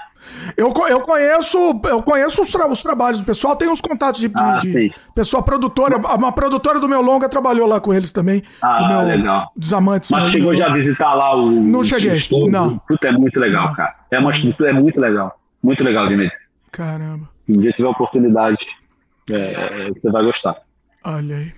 Eu, 0.57 0.73
eu 0.89 0.99
conheço, 0.99 1.57
eu 1.85 2.02
conheço 2.02 2.41
os, 2.41 2.52
tra 2.52 2.68
os 2.68 2.81
trabalhos 2.81 3.22
do 3.22 3.26
pessoal, 3.26 3.56
tem 3.56 3.69
uns 3.69 3.80
contatos 3.80 4.19
de, 4.19 4.30
ah, 4.35 4.60
de, 4.61 4.91
pessoa 5.15 5.41
produtora, 5.41 5.95
uma 5.95 6.31
produtora 6.34 6.80
do 6.80 6.89
meu 6.89 7.02
longa 7.02 7.30
trabalhou 7.30 7.68
lá 7.68 7.80
com 7.80 7.94
eles 7.94 8.11
também. 8.11 8.44
Ah, 8.61 9.02
legal. 9.02 9.52
Dos 9.56 9.72
amantes. 9.73 10.11
Mas 10.11 10.30
chegou 10.30 10.53
já 10.56 10.68
a 10.68 10.73
visitar 10.73 11.14
lá 11.14 11.35
o. 11.35 11.49
Não 11.49 11.84
cheguei. 11.84 12.19
Não. 12.49 12.77
Puta, 12.80 13.07
é 13.07 13.11
muito 13.11 13.39
legal, 13.39 13.68
não. 13.68 13.73
cara. 13.73 13.95
É 14.11 14.19
uma 14.19 14.34
é 14.35 14.73
muito 14.73 14.99
legal. 14.99 15.39
Muito 15.64 15.84
legal, 15.84 16.07
Dimitri. 16.07 16.38
Caramba. 16.72 17.30
Se 17.48 17.53
um 17.53 17.61
dia 17.61 17.72
tiver 17.72 17.88
oportunidade, 17.88 18.57
é, 19.32 19.90
você 19.90 20.11
vai 20.11 20.22
gostar. 20.22 20.57
Olha 21.02 21.38
aí. 21.38 21.53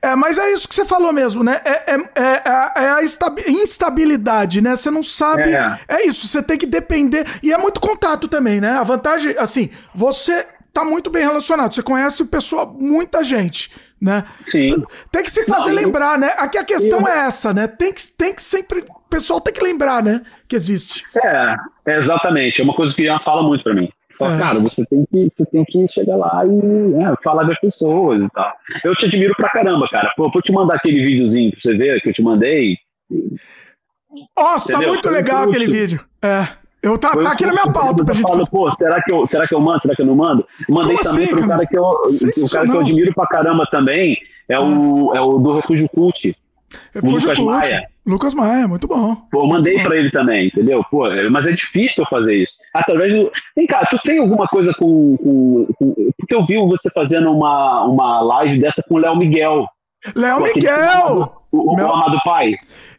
É, 0.00 0.16
mas 0.16 0.38
é 0.38 0.50
isso 0.50 0.66
que 0.66 0.74
você 0.74 0.86
falou 0.86 1.12
mesmo, 1.12 1.44
né? 1.44 1.60
É, 1.62 1.92
é, 1.92 1.98
é, 2.14 2.84
é 2.84 2.90
a 2.90 3.02
instabilidade, 3.50 4.62
né? 4.62 4.74
Você 4.74 4.90
não 4.90 5.02
sabe. 5.02 5.52
É. 5.52 5.78
é 5.88 6.06
isso, 6.06 6.26
você 6.26 6.42
tem 6.42 6.56
que 6.56 6.64
depender. 6.64 7.26
E 7.42 7.52
é 7.52 7.58
muito 7.58 7.82
contato 7.82 8.28
também, 8.28 8.62
né? 8.62 8.70
A 8.70 8.82
vantagem, 8.82 9.34
assim, 9.38 9.68
você 9.94 10.46
tá 10.72 10.82
muito 10.82 11.10
bem 11.10 11.26
relacionado, 11.26 11.74
você 11.74 11.82
conhece 11.82 12.24
pessoa, 12.26 12.64
muita 12.64 13.22
gente, 13.22 13.70
né? 14.00 14.24
Sim. 14.40 14.82
Tem 15.10 15.22
que 15.22 15.30
se 15.30 15.44
fazer 15.44 15.70
não, 15.70 15.76
lembrar, 15.76 16.14
eu... 16.14 16.20
né? 16.20 16.34
Aqui 16.38 16.56
a 16.56 16.64
questão 16.64 17.00
eu... 17.00 17.08
é 17.08 17.26
essa, 17.26 17.52
né? 17.52 17.66
Tem 17.66 17.92
que, 17.92 18.00
tem 18.12 18.32
que 18.32 18.42
sempre. 18.42 18.84
O 18.88 19.08
pessoal 19.10 19.38
tem 19.38 19.52
que 19.52 19.62
lembrar, 19.62 20.02
né? 20.02 20.22
Que 20.48 20.56
existe. 20.56 21.04
É, 21.22 21.56
exatamente. 21.98 22.62
É 22.62 22.64
uma 22.64 22.74
coisa 22.74 22.94
que 22.94 23.04
já 23.04 23.20
fala 23.20 23.42
muito 23.42 23.62
para 23.62 23.74
mim. 23.74 23.92
Fala, 24.18 24.34
é. 24.34 24.38
cara, 24.38 24.60
você 24.60 24.84
tem, 24.86 25.04
que, 25.10 25.28
você 25.28 25.46
tem 25.46 25.64
que 25.64 25.88
chegar 25.88 26.16
lá 26.16 26.42
e 26.46 27.02
é, 27.02 27.14
falar 27.22 27.44
das 27.44 27.58
pessoas 27.60 28.22
e 28.22 28.28
tal. 28.30 28.52
Eu 28.84 28.94
te 28.94 29.06
admiro 29.06 29.34
pra 29.36 29.50
caramba, 29.50 29.86
cara. 29.88 30.10
Pô, 30.16 30.30
vou 30.30 30.42
te 30.42 30.52
mandar 30.52 30.76
aquele 30.76 31.04
videozinho 31.04 31.50
pra 31.50 31.60
você 31.60 31.76
ver 31.76 32.00
que 32.00 32.08
eu 32.08 32.12
te 32.12 32.22
mandei. 32.22 32.78
Nossa, 34.36 34.72
Entendeu? 34.72 34.88
muito 34.90 35.08
Foi 35.08 35.16
legal 35.16 35.44
aquele 35.44 35.66
vídeo. 35.66 36.00
É. 36.22 36.48
Eu 36.82 36.96
tá, 36.96 37.10
tá 37.10 37.32
aqui 37.32 37.44
na 37.44 37.52
minha 37.52 37.72
pauta 37.72 38.04
pra 38.04 38.14
gente 38.14 38.28
falo, 38.28 38.46
Pô, 38.46 38.70
será 38.70 39.02
que, 39.02 39.12
eu, 39.12 39.26
será 39.26 39.46
que 39.48 39.54
eu 39.54 39.60
mando? 39.60 39.82
Será 39.82 39.96
que 39.96 40.02
eu 40.02 40.06
não 40.06 40.14
mando? 40.14 40.46
Mandei 40.68 40.96
Como 40.96 41.02
também 41.02 41.24
assim, 41.24 41.36
pro 41.36 41.48
cara 41.48 41.66
que 41.66 41.76
eu, 41.76 41.82
o 41.82 42.50
cara 42.50 42.66
que 42.66 42.76
eu 42.76 42.80
admiro 42.80 43.14
pra 43.14 43.26
caramba 43.26 43.66
também. 43.70 44.16
É, 44.48 44.54
ah. 44.54 44.60
o, 44.60 45.12
é 45.14 45.20
o 45.20 45.38
do 45.38 45.56
Refúgio 45.56 45.88
Cult. 45.88 46.36
Refúgio 46.94 47.28
Lucas. 47.28 47.38
Maia. 47.38 47.88
Lucas 48.06 48.34
Maia, 48.34 48.68
muito 48.68 48.86
bom. 48.86 49.16
Pô, 49.30 49.42
eu 49.42 49.46
mandei 49.46 49.82
para 49.82 49.96
ele 49.96 50.10
também, 50.10 50.46
entendeu? 50.46 50.84
Pô, 50.90 51.06
é, 51.08 51.28
mas 51.28 51.46
é 51.46 51.52
difícil 51.52 52.04
eu 52.04 52.08
fazer 52.08 52.36
isso. 52.36 52.54
Através 52.72 53.12
do. 53.12 53.30
Vem 53.56 53.66
cá, 53.66 53.84
tu 53.90 53.98
tem 54.02 54.18
alguma 54.18 54.46
coisa 54.46 54.72
com. 54.74 55.16
com, 55.16 55.66
com... 55.78 55.94
Porque 56.16 56.34
eu 56.34 56.44
vi 56.44 56.56
você 56.56 56.88
fazendo 56.90 57.32
uma, 57.32 57.84
uma 57.84 58.20
live 58.20 58.60
dessa 58.60 58.82
com 58.88 58.94
o 58.94 58.98
Léo 58.98 59.16
Miguel. 59.16 59.66
Léo 60.14 60.42
Miguel! 60.42 61.42
O, 61.50 61.72
o, 61.72 61.76
meu... 61.76 61.86
o 61.86 61.92
Amado 61.92 62.18
Pai. 62.24 62.54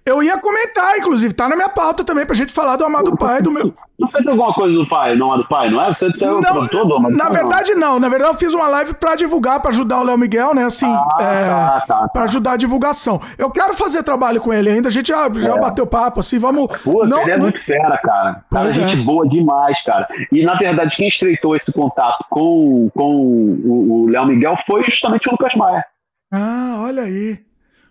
Eu 0.06 0.24
ia 0.24 0.38
comentar, 0.38 0.98
inclusive, 0.98 1.34
tá 1.34 1.50
na 1.50 1.56
minha 1.56 1.68
pauta 1.68 2.02
também 2.02 2.26
pra 2.26 2.34
gente 2.34 2.54
falar 2.54 2.78
do 2.78 2.86
Amado 2.86 3.16
Pai, 3.18 3.42
do 3.42 3.52
meu. 3.52 3.74
Não 4.00 4.08
fez 4.08 4.26
alguma 4.26 4.54
coisa 4.54 4.74
do 4.74 4.88
pai, 4.88 5.16
no 5.16 5.26
Amado 5.26 5.48
Pai, 5.50 5.70
não 5.70 5.84
é? 5.84 5.88
Você 5.88 6.06
é 6.06 6.32
o 6.32 6.42
produtor 6.42 6.88
do 6.88 6.96
Amado 6.96 7.14
Na 7.14 7.26
pai, 7.26 7.34
verdade, 7.34 7.74
não. 7.74 7.94
não. 7.94 8.00
Na 8.00 8.08
verdade, 8.08 8.32
eu 8.32 8.38
fiz 8.38 8.54
uma 8.54 8.68
live 8.70 8.94
pra 8.94 9.16
divulgar, 9.16 9.60
pra 9.60 9.70
ajudar 9.70 10.00
o 10.00 10.04
Léo 10.04 10.18
Miguel, 10.18 10.56
né? 10.56 10.64
Assim, 10.64 10.86
ah, 10.86 11.18
é, 11.20 11.24
tá, 11.24 11.82
tá, 11.82 12.00
tá. 12.00 12.08
pra 12.08 12.24
ajudar 12.24 12.54
a 12.54 12.58
divulgação. 12.58 13.20
Eu 13.38 13.52
quero 13.52 13.74
fazer 13.74 14.02
trabalho 14.02 14.40
com 14.40 14.54
ele 14.54 14.70
ainda, 14.70 14.88
a 14.88 14.92
gente 14.92 15.08
já, 15.08 15.30
já 15.34 15.56
é. 15.56 15.60
bateu 15.60 15.86
papo, 15.86 16.22
assim, 16.22 16.40
vamos. 16.40 16.68
Pô, 16.84 17.06
não, 17.06 17.24
ele 17.24 17.32
é 17.32 17.38
muito 17.38 17.60
fera, 17.66 17.98
cara. 17.98 18.46
Cara, 18.50 18.70
gente 18.70 18.94
é. 18.94 19.04
boa 19.04 19.28
demais, 19.28 19.84
cara. 19.84 20.08
E, 20.32 20.42
na 20.46 20.56
verdade, 20.56 20.96
quem 20.96 21.10
estreitou 21.10 21.54
esse 21.54 21.72
contato 21.74 22.24
com, 22.30 22.90
com 22.96 23.60
o 23.66 24.08
Léo 24.10 24.26
Miguel 24.26 24.56
foi 24.66 24.86
justamente 24.86 25.28
o 25.28 25.32
Lucas 25.32 25.54
Maia. 25.56 25.84
Ah, 26.32 26.84
olha 26.86 27.04
aí. 27.04 27.40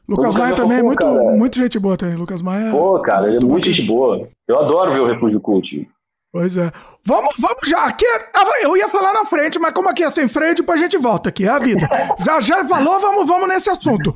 Lucas 0.09 0.37
Maia 0.37 0.55
também 0.55 0.79
é 0.79 0.83
muito, 0.83 1.05
muito 1.07 1.59
gente 1.59 1.79
boa 1.79 1.97
também. 1.97 2.17
Lucas 2.17 2.41
Maia. 2.41 2.71
Pô, 2.71 3.01
cara, 3.01 3.27
ele 3.27 3.39
é 3.39 3.41
muito 3.41 3.71
gente 3.71 3.87
boa. 3.87 4.29
Eu 4.47 4.59
adoro 4.61 4.93
ver 4.93 5.01
o 5.01 5.07
Refúgio 5.07 5.41
Cult. 5.41 5.89
Pois 6.33 6.57
é. 6.57 6.71
Vamos, 7.03 7.35
vamos 7.39 7.67
já. 7.67 7.85
Aqui, 7.85 8.05
é, 8.05 8.67
eu 8.67 8.77
ia 8.77 8.89
falar 8.89 9.15
na 9.15 9.25
frente, 9.25 9.59
mas 9.59 9.73
como 9.73 9.89
aqui 9.89 10.03
é 10.03 10.11
sem 10.11 10.29
freio, 10.29 10.55
depois 10.55 10.79
a 10.79 10.85
gente 10.85 10.99
volta 10.99 11.31
aqui. 11.31 11.47
É 11.47 11.49
a 11.49 11.59
vida. 11.59 11.89
já 12.25 12.39
já 12.41 12.65
falou, 12.65 13.01
vamos, 13.01 13.27
vamos 13.27 13.49
nesse 13.49 13.71
assunto. 13.71 14.15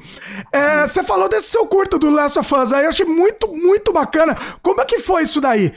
É, 0.53 0.87
você 0.87 1.03
falou 1.03 1.29
desse 1.29 1.49
seu 1.51 1.67
curto 1.67 1.99
do 1.99 2.11
Last 2.11 2.39
of 2.39 2.55
Us 2.55 2.73
aí, 2.73 2.85
eu 2.85 2.91
achei 2.91 3.07
muito, 3.07 3.49
muito 3.49 3.93
bacana. 3.93 4.37
Como 4.63 4.81
é 4.81 4.85
que 4.85 5.01
foi 5.01 5.23
isso 5.23 5.41
daí? 5.41 5.73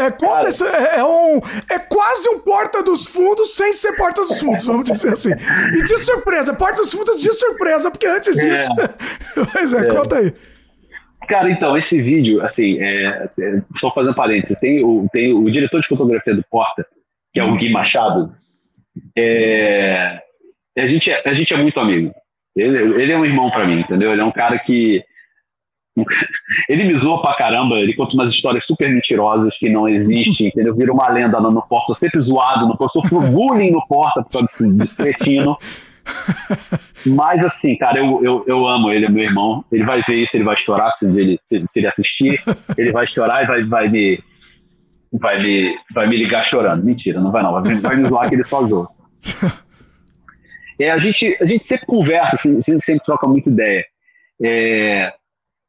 É, 0.00 0.10
conta 0.10 0.48
esse, 0.48 0.64
é, 0.64 0.98
é, 0.98 1.04
um, 1.04 1.38
é 1.70 1.78
quase 1.78 2.28
um 2.30 2.40
porta 2.40 2.82
dos 2.82 3.06
fundos 3.06 3.54
sem 3.54 3.74
ser 3.74 3.92
porta 3.96 4.22
dos 4.22 4.40
fundos, 4.40 4.64
vamos 4.66 4.90
dizer 4.90 5.12
assim. 5.12 5.32
E 5.32 5.82
de 5.82 5.98
surpresa, 5.98 6.54
porta 6.54 6.80
dos 6.82 6.92
fundos 6.92 7.20
de 7.20 7.32
surpresa, 7.32 7.90
porque 7.90 8.06
antes 8.06 8.36
é. 8.38 8.48
disso. 8.48 8.70
Pois 9.52 9.74
é, 9.74 9.80
é, 9.80 9.84
conta 9.84 10.16
aí. 10.16 10.32
Cara, 11.28 11.50
então, 11.50 11.76
esse 11.76 12.00
vídeo, 12.00 12.40
assim, 12.42 12.78
é, 12.80 13.28
é, 13.38 13.62
só 13.76 13.92
fazendo 13.92 14.14
parênteses, 14.14 14.58
tem 14.58 14.82
o, 14.84 15.08
tem 15.12 15.32
o 15.32 15.50
diretor 15.50 15.80
de 15.80 15.88
fotografia 15.88 16.34
do 16.34 16.44
Porta, 16.50 16.86
que 17.32 17.40
é 17.40 17.44
o 17.44 17.56
Gui 17.56 17.68
Machado. 17.68 18.32
É, 19.16 20.20
a, 20.78 20.86
gente 20.86 21.10
é, 21.10 21.22
a 21.24 21.34
gente 21.34 21.52
é 21.52 21.56
muito 21.56 21.78
amigo. 21.80 22.14
Ele, 22.56 23.02
ele 23.02 23.12
é 23.12 23.18
um 23.18 23.24
irmão 23.24 23.50
para 23.50 23.66
mim, 23.66 23.80
entendeu? 23.80 24.12
Ele 24.12 24.20
é 24.20 24.24
um 24.24 24.32
cara 24.32 24.58
que. 24.58 25.04
Ele 26.68 26.84
me 26.84 26.96
zoa 26.96 27.22
pra 27.22 27.34
caramba, 27.34 27.76
ele 27.76 27.94
conta 27.94 28.14
umas 28.14 28.30
histórias 28.30 28.66
super 28.66 28.88
mentirosas 28.90 29.56
que 29.56 29.68
não 29.68 29.88
existem, 29.88 30.48
entendeu? 30.48 30.74
Vira 30.74 30.92
uma 30.92 31.08
lenda 31.08 31.40
no, 31.40 31.50
no 31.50 31.62
Porto, 31.62 31.94
sempre 31.94 32.20
zoado 32.20 32.66
no 32.66 32.76
Porto, 32.76 33.00
sofro 33.00 33.20
bullying 33.32 33.70
no 33.70 33.86
Porta 33.86 34.22
por 34.22 34.30
causa 34.30 34.46
desse, 34.46 34.72
desse 34.72 34.94
cretino. 34.94 35.56
Mas 37.06 37.44
assim, 37.44 37.76
cara, 37.76 37.98
eu, 37.98 38.22
eu, 38.22 38.44
eu 38.46 38.66
amo 38.66 38.90
ele, 38.90 39.06
é 39.06 39.08
meu 39.08 39.24
irmão. 39.24 39.64
Ele 39.72 39.84
vai 39.84 40.02
ver 40.02 40.22
isso, 40.22 40.36
ele 40.36 40.44
vai 40.44 40.56
chorar 40.56 40.92
se 40.98 41.06
ele, 41.06 41.38
se, 41.48 41.64
se 41.70 41.78
ele 41.78 41.86
assistir. 41.86 42.40
Ele 42.76 42.92
vai 42.92 43.06
chorar 43.06 43.42
e 43.42 43.46
vai, 43.46 43.64
vai, 43.64 43.88
me, 43.88 44.20
vai, 45.12 45.42
me, 45.42 45.76
vai 45.94 46.06
me 46.06 46.16
ligar 46.16 46.44
chorando. 46.44 46.84
Mentira, 46.84 47.20
não 47.20 47.32
vai 47.32 47.42
não. 47.42 47.52
Vai, 47.52 47.74
vai 47.74 47.96
me 47.96 48.08
zoar 48.08 48.28
que 48.28 48.34
ele 48.34 48.44
só 48.44 48.62
zoa. 48.66 48.88
É, 50.78 50.90
a, 50.90 50.98
gente, 50.98 51.34
a 51.40 51.46
gente 51.46 51.64
sempre 51.64 51.86
conversa, 51.86 52.36
assim, 52.36 52.60
sempre 52.60 53.02
troca 53.02 53.26
muita 53.26 53.48
ideia. 53.48 53.82
É, 54.42 55.14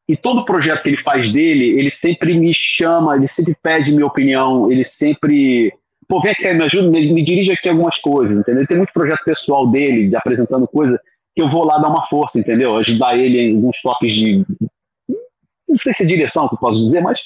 e 0.07 0.15
todo 0.15 0.45
projeto 0.45 0.83
que 0.83 0.89
ele 0.89 0.97
faz 0.97 1.31
dele, 1.31 1.77
ele 1.77 1.89
sempre 1.89 2.33
me 2.37 2.53
chama, 2.53 3.15
ele 3.15 3.27
sempre 3.27 3.55
pede 3.61 3.91
minha 3.91 4.05
opinião, 4.05 4.71
ele 4.71 4.83
sempre 4.83 5.73
pô, 6.07 6.21
vem 6.21 6.31
aqui, 6.31 6.51
me 6.53 6.63
ajuda, 6.63 6.89
me, 6.89 7.13
me 7.13 7.23
dirige 7.23 7.51
aqui 7.51 7.67
algumas 7.67 7.97
coisas, 7.97 8.39
entendeu? 8.39 8.65
Tem 8.65 8.77
muito 8.77 8.93
projeto 8.93 9.23
pessoal 9.25 9.67
dele, 9.67 10.07
de 10.07 10.15
apresentando 10.15 10.67
coisa, 10.67 10.99
que 11.35 11.41
eu 11.41 11.49
vou 11.49 11.65
lá 11.65 11.77
dar 11.77 11.89
uma 11.89 12.07
força, 12.07 12.39
entendeu? 12.39 12.77
Ajudar 12.77 13.17
ele 13.17 13.39
em 13.39 13.55
alguns 13.55 13.81
toques 13.81 14.13
de. 14.13 14.45
Não 15.67 15.77
sei 15.77 15.93
se 15.93 16.03
é 16.03 16.05
direção 16.05 16.47
que 16.47 16.55
eu 16.55 16.59
posso 16.59 16.79
dizer, 16.79 17.01
mas 17.01 17.21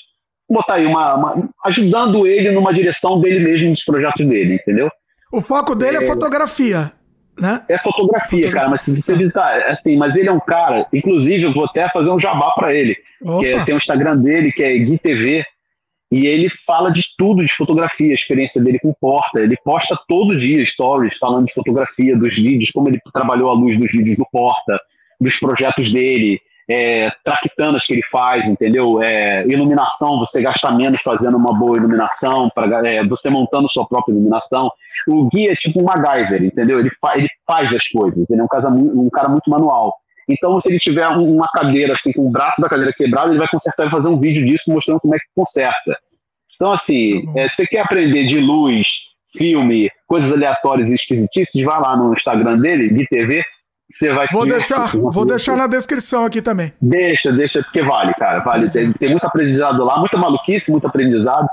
botar 0.49 0.75
aí 0.75 0.85
uma, 0.85 1.15
uma, 1.15 1.49
ajudando 1.63 2.27
ele 2.27 2.51
numa 2.51 2.73
direção 2.73 3.21
dele 3.21 3.39
mesmo 3.39 3.69
nos 3.69 3.83
projetos 3.83 4.25
dele, 4.25 4.55
entendeu? 4.55 4.91
O 5.31 5.41
foco 5.41 5.75
dele 5.75 5.97
é, 5.97 6.03
é 6.03 6.07
fotografia, 6.07 6.91
né? 7.41 7.63
É 7.67 7.77
fotografia, 7.77 8.21
fotografia, 8.21 8.51
cara, 8.51 8.69
mas 8.69 8.81
se 8.81 8.95
você 8.95 9.15
visitar, 9.15 9.57
é 9.57 9.71
assim, 9.71 9.97
mas 9.97 10.15
ele 10.15 10.29
é 10.29 10.31
um 10.31 10.39
cara, 10.39 10.85
inclusive 10.93 11.43
eu 11.43 11.53
vou 11.53 11.65
até 11.65 11.89
fazer 11.89 12.11
um 12.11 12.19
jabá 12.19 12.51
para 12.51 12.73
ele, 12.73 12.95
que 13.39 13.47
é, 13.47 13.63
tem 13.65 13.73
o 13.73 13.77
Instagram 13.77 14.17
dele, 14.17 14.51
que 14.51 14.63
é 14.63 14.77
Gui 14.77 14.99
TV, 14.99 15.43
e 16.11 16.27
ele 16.27 16.49
fala 16.67 16.91
de 16.91 17.03
tudo 17.17 17.43
de 17.43 17.51
fotografia, 17.53 18.11
a 18.11 18.15
experiência 18.15 18.61
dele 18.61 18.77
com 18.79 18.93
porta. 18.93 19.39
Ele 19.39 19.55
posta 19.63 19.97
todo 20.09 20.37
dia 20.37 20.63
stories 20.65 21.17
falando 21.17 21.47
de 21.47 21.53
fotografia, 21.53 22.17
dos 22.17 22.35
vídeos, 22.35 22.69
como 22.69 22.89
ele 22.89 22.99
trabalhou 23.13 23.49
a 23.49 23.53
luz 23.53 23.79
dos 23.79 23.91
vídeos 23.91 24.17
do 24.17 24.27
porta, 24.29 24.77
dos 25.19 25.37
projetos 25.37 25.91
dele, 25.91 26.39
é, 26.71 27.11
traquitanas 27.23 27.85
que 27.85 27.93
ele 27.93 28.03
faz, 28.03 28.47
entendeu? 28.47 29.01
É, 29.03 29.45
iluminação, 29.47 30.17
você 30.19 30.41
gasta 30.41 30.71
menos 30.71 31.01
fazendo 31.01 31.35
uma 31.35 31.53
boa 31.53 31.77
iluminação, 31.77 32.49
pra, 32.53 32.87
é, 32.87 33.05
você 33.05 33.29
montando 33.29 33.69
sua 33.69 33.85
própria 33.85 34.13
iluminação. 34.13 34.71
O 35.07 35.27
guia 35.27 35.51
é 35.51 35.55
tipo 35.55 35.81
um 35.81 35.85
MacGyver, 35.85 36.43
entendeu? 36.43 36.79
Ele, 36.79 36.89
fa 37.01 37.13
ele 37.17 37.27
faz 37.45 37.73
as 37.73 37.87
coisas, 37.87 38.29
ele 38.29 38.39
é 38.39 38.43
um, 38.43 38.47
casa, 38.47 38.69
um 38.69 39.09
cara 39.09 39.27
muito 39.27 39.49
manual. 39.49 39.93
Então, 40.29 40.59
se 40.61 40.69
ele 40.69 40.79
tiver 40.79 41.07
uma 41.07 41.47
cadeira 41.47 41.93
assim, 41.93 42.13
com 42.13 42.27
o 42.27 42.31
braço 42.31 42.61
da 42.61 42.69
cadeira 42.69 42.93
quebrado, 42.93 43.31
ele 43.31 43.39
vai 43.39 43.49
consertar 43.49 43.87
e 43.87 43.91
fazer 43.91 44.07
um 44.07 44.19
vídeo 44.19 44.45
disso 44.45 44.71
mostrando 44.71 44.99
como 45.01 45.15
é 45.15 45.19
que 45.19 45.25
conserta. 45.35 45.97
Então, 46.55 46.71
assim, 46.71 47.25
tá 47.33 47.41
é, 47.41 47.49
se 47.49 47.55
você 47.55 47.67
quer 47.67 47.79
aprender 47.79 48.23
de 48.25 48.39
luz, 48.39 48.87
filme, 49.35 49.89
coisas 50.07 50.31
aleatórias 50.31 50.89
e 50.89 50.95
esquisitíssimas, 50.95 51.65
vai 51.65 51.81
lá 51.81 51.97
no 51.97 52.13
Instagram 52.13 52.59
dele, 52.59 52.93
de 52.93 53.05
TV, 53.07 53.43
você 53.91 54.13
vai 54.13 54.27
Vou 54.31 54.45
deixar, 54.45 54.87
vou 54.95 55.25
deixar 55.25 55.55
na 55.55 55.67
descrição 55.67 56.25
aqui 56.25 56.41
também. 56.41 56.73
Deixa, 56.81 57.31
deixa, 57.31 57.61
porque 57.63 57.81
vale, 57.83 58.13
cara. 58.13 58.39
Vale. 58.39 58.69
Tem, 58.69 58.91
tem 58.93 59.09
muito 59.09 59.25
aprendizado 59.25 59.83
lá, 59.83 59.99
muita 59.99 60.17
maluquice, 60.17 60.71
muito 60.71 60.87
aprendizado. 60.87 61.47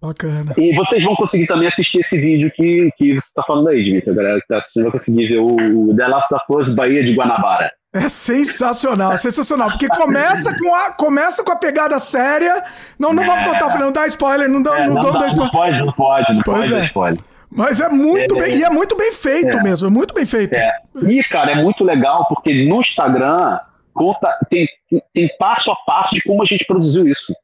Bacana. 0.00 0.52
E 0.56 0.74
vocês 0.74 1.04
vão 1.04 1.14
conseguir 1.14 1.46
também 1.46 1.68
assistir 1.68 2.00
esse 2.00 2.18
vídeo 2.18 2.50
que, 2.54 2.90
que 2.96 3.12
você 3.14 3.26
está 3.28 3.42
falando 3.46 3.68
aí, 3.68 3.84
Dimitri. 3.84 4.10
A 4.10 4.14
galera 4.14 4.38
que 4.38 4.44
está 4.44 4.58
assistindo 4.58 4.82
vai 4.82 4.92
conseguir 4.92 5.28
ver 5.28 5.38
o 5.38 5.94
The 5.96 6.08
Last 6.08 6.34
of 6.34 6.44
Us 6.50 6.74
Bahia 6.74 7.04
de 7.04 7.14
Guanabara. 7.14 7.70
É 7.94 8.08
sensacional, 8.08 9.16
sensacional. 9.18 9.70
Porque 9.70 9.86
começa 9.86 10.56
com 10.58 10.74
a, 10.74 10.92
começa 10.92 11.44
com 11.44 11.52
a 11.52 11.56
pegada 11.56 11.98
séria. 11.98 12.62
Não, 12.98 13.12
não 13.12 13.22
é. 13.22 13.26
vamos 13.26 13.44
contar, 13.44 13.78
não 13.78 13.92
dá 13.92 14.06
spoiler, 14.06 14.48
não, 14.48 14.62
dá, 14.62 14.80
é, 14.80 14.86
não, 14.86 14.94
não, 14.94 15.12
dá, 15.12 15.28
spoiler. 15.28 15.36
Não 15.36 15.50
pode, 15.50 15.78
não 15.78 15.92
pode, 15.92 16.34
não 16.34 16.42
pois 16.42 16.70
pode 16.70 16.80
é. 16.80 16.84
spoiler. 16.84 17.20
Mas 17.54 17.80
é 17.80 17.88
muito 17.88 18.34
é, 18.36 18.38
bem, 18.38 18.58
e 18.58 18.64
é 18.64 18.70
muito 18.70 18.96
bem 18.96 19.12
feito 19.12 19.58
é. 19.58 19.62
mesmo, 19.62 19.88
é 19.88 19.90
muito 19.90 20.14
bem 20.14 20.24
feito. 20.24 20.54
É. 20.54 20.78
E, 21.06 21.22
cara, 21.24 21.52
é 21.52 21.62
muito 21.62 21.84
legal, 21.84 22.26
porque 22.28 22.66
no 22.66 22.80
Instagram 22.80 23.58
conta, 23.92 24.38
tem, 24.48 24.66
tem 25.12 25.28
passo 25.38 25.70
a 25.70 25.76
passo 25.86 26.14
de 26.14 26.22
como 26.22 26.42
a 26.42 26.46
gente 26.46 26.64
produziu 26.64 27.06
isso. 27.06 27.34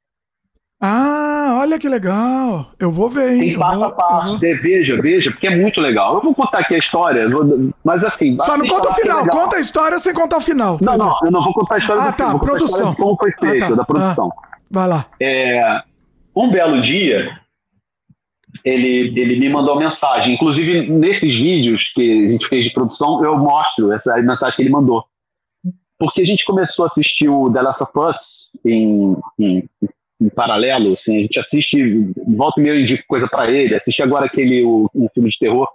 Ah, 0.80 1.58
olha 1.60 1.76
que 1.76 1.88
legal. 1.88 2.70
Eu 2.78 2.92
vou 2.92 3.08
ver, 3.08 3.32
hein? 3.32 3.40
Tem 3.40 3.58
passo 3.58 3.80
vou, 3.80 3.88
a 3.88 3.92
passo. 3.92 4.28
Vou... 4.28 4.38
Veja, 4.38 5.02
veja, 5.02 5.30
porque 5.32 5.48
é 5.48 5.56
muito 5.56 5.80
legal. 5.80 6.14
Eu 6.14 6.22
vou 6.22 6.34
contar 6.34 6.60
aqui 6.60 6.76
a 6.76 6.78
história, 6.78 7.26
mas 7.84 8.04
assim. 8.04 8.36
Só 8.40 8.56
não 8.56 8.66
conta 8.66 8.90
o 8.90 8.94
final, 8.94 9.26
é 9.26 9.28
conta 9.28 9.56
a 9.56 9.60
história 9.60 9.98
sem 9.98 10.14
contar 10.14 10.36
o 10.36 10.40
final. 10.40 10.78
Não, 10.80 10.96
não, 10.96 11.18
eu 11.24 11.30
não 11.32 11.42
vou 11.42 11.52
contar 11.52 11.74
a 11.74 11.78
história 11.78 12.02
ah, 12.02 12.10
do 12.10 12.16
tá, 12.16 12.38
produção. 12.38 12.94
como 12.94 13.16
foi 13.16 13.32
feito, 13.32 13.64
ah, 13.64 13.68
tá. 13.68 13.74
da 13.74 13.84
produção. 13.84 14.32
Ah, 14.36 14.56
vai 14.70 14.88
lá. 14.88 15.06
É, 15.20 15.82
um 16.34 16.48
belo 16.48 16.80
dia, 16.80 17.36
ele, 18.64 19.20
ele 19.20 19.38
me 19.38 19.48
mandou 19.48 19.78
mensagem. 19.78 20.34
Inclusive, 20.34 20.90
nesses 20.90 21.34
vídeos 21.34 21.92
que 21.94 22.26
a 22.26 22.30
gente 22.30 22.48
fez 22.48 22.64
de 22.64 22.72
produção, 22.72 23.24
eu 23.24 23.36
mostro 23.38 23.92
essa 23.92 24.16
mensagem 24.16 24.56
que 24.56 24.62
ele 24.62 24.70
mandou. 24.70 25.04
Porque 25.98 26.22
a 26.22 26.26
gente 26.26 26.44
começou 26.44 26.84
a 26.84 26.88
assistir 26.88 27.28
o 27.28 27.52
The 27.52 27.62
Last 27.62 27.82
of 27.82 27.92
Us 27.96 28.50
em, 28.64 29.16
em 29.38 29.68
em 30.20 30.28
paralelo, 30.28 30.94
assim, 30.94 31.16
a 31.16 31.20
gente 31.20 31.38
assiste, 31.38 32.12
volta 32.26 32.60
e 32.60 32.64
meia 32.64 32.74
eu 32.74 32.80
indico 32.80 33.04
coisa 33.06 33.28
para 33.28 33.50
ele, 33.50 33.74
assisti 33.74 34.02
agora 34.02 34.26
aquele, 34.26 34.64
o, 34.64 34.90
um 34.94 35.08
filme 35.14 35.30
de 35.30 35.38
terror, 35.38 35.68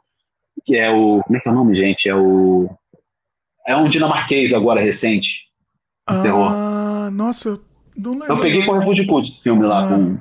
que 0.66 0.76
é 0.76 0.92
o, 0.92 1.22
como 1.24 1.38
é 1.38 1.40
que 1.40 1.48
é 1.48 1.52
o 1.52 1.56
nome, 1.56 1.78
gente? 1.78 2.10
É 2.10 2.16
o, 2.16 2.70
é 3.66 3.76
um 3.76 3.88
dinamarquês 3.88 4.54
agora, 4.54 4.82
recente, 4.82 5.46
de 6.10 6.18
ah, 6.18 6.22
terror. 6.22 6.52
Nossa, 7.12 7.50
eu 7.50 7.60
não 7.96 8.12
lembro. 8.12 8.28
Eu 8.28 8.40
peguei 8.40 8.66
com 8.66 8.72
o 8.72 8.80
Refúgio 8.80 9.08
Putz 9.08 9.30
esse 9.30 9.42
filme 9.42 9.66
lá, 9.66 9.86
ah, 9.86 9.90
com, 9.90 10.18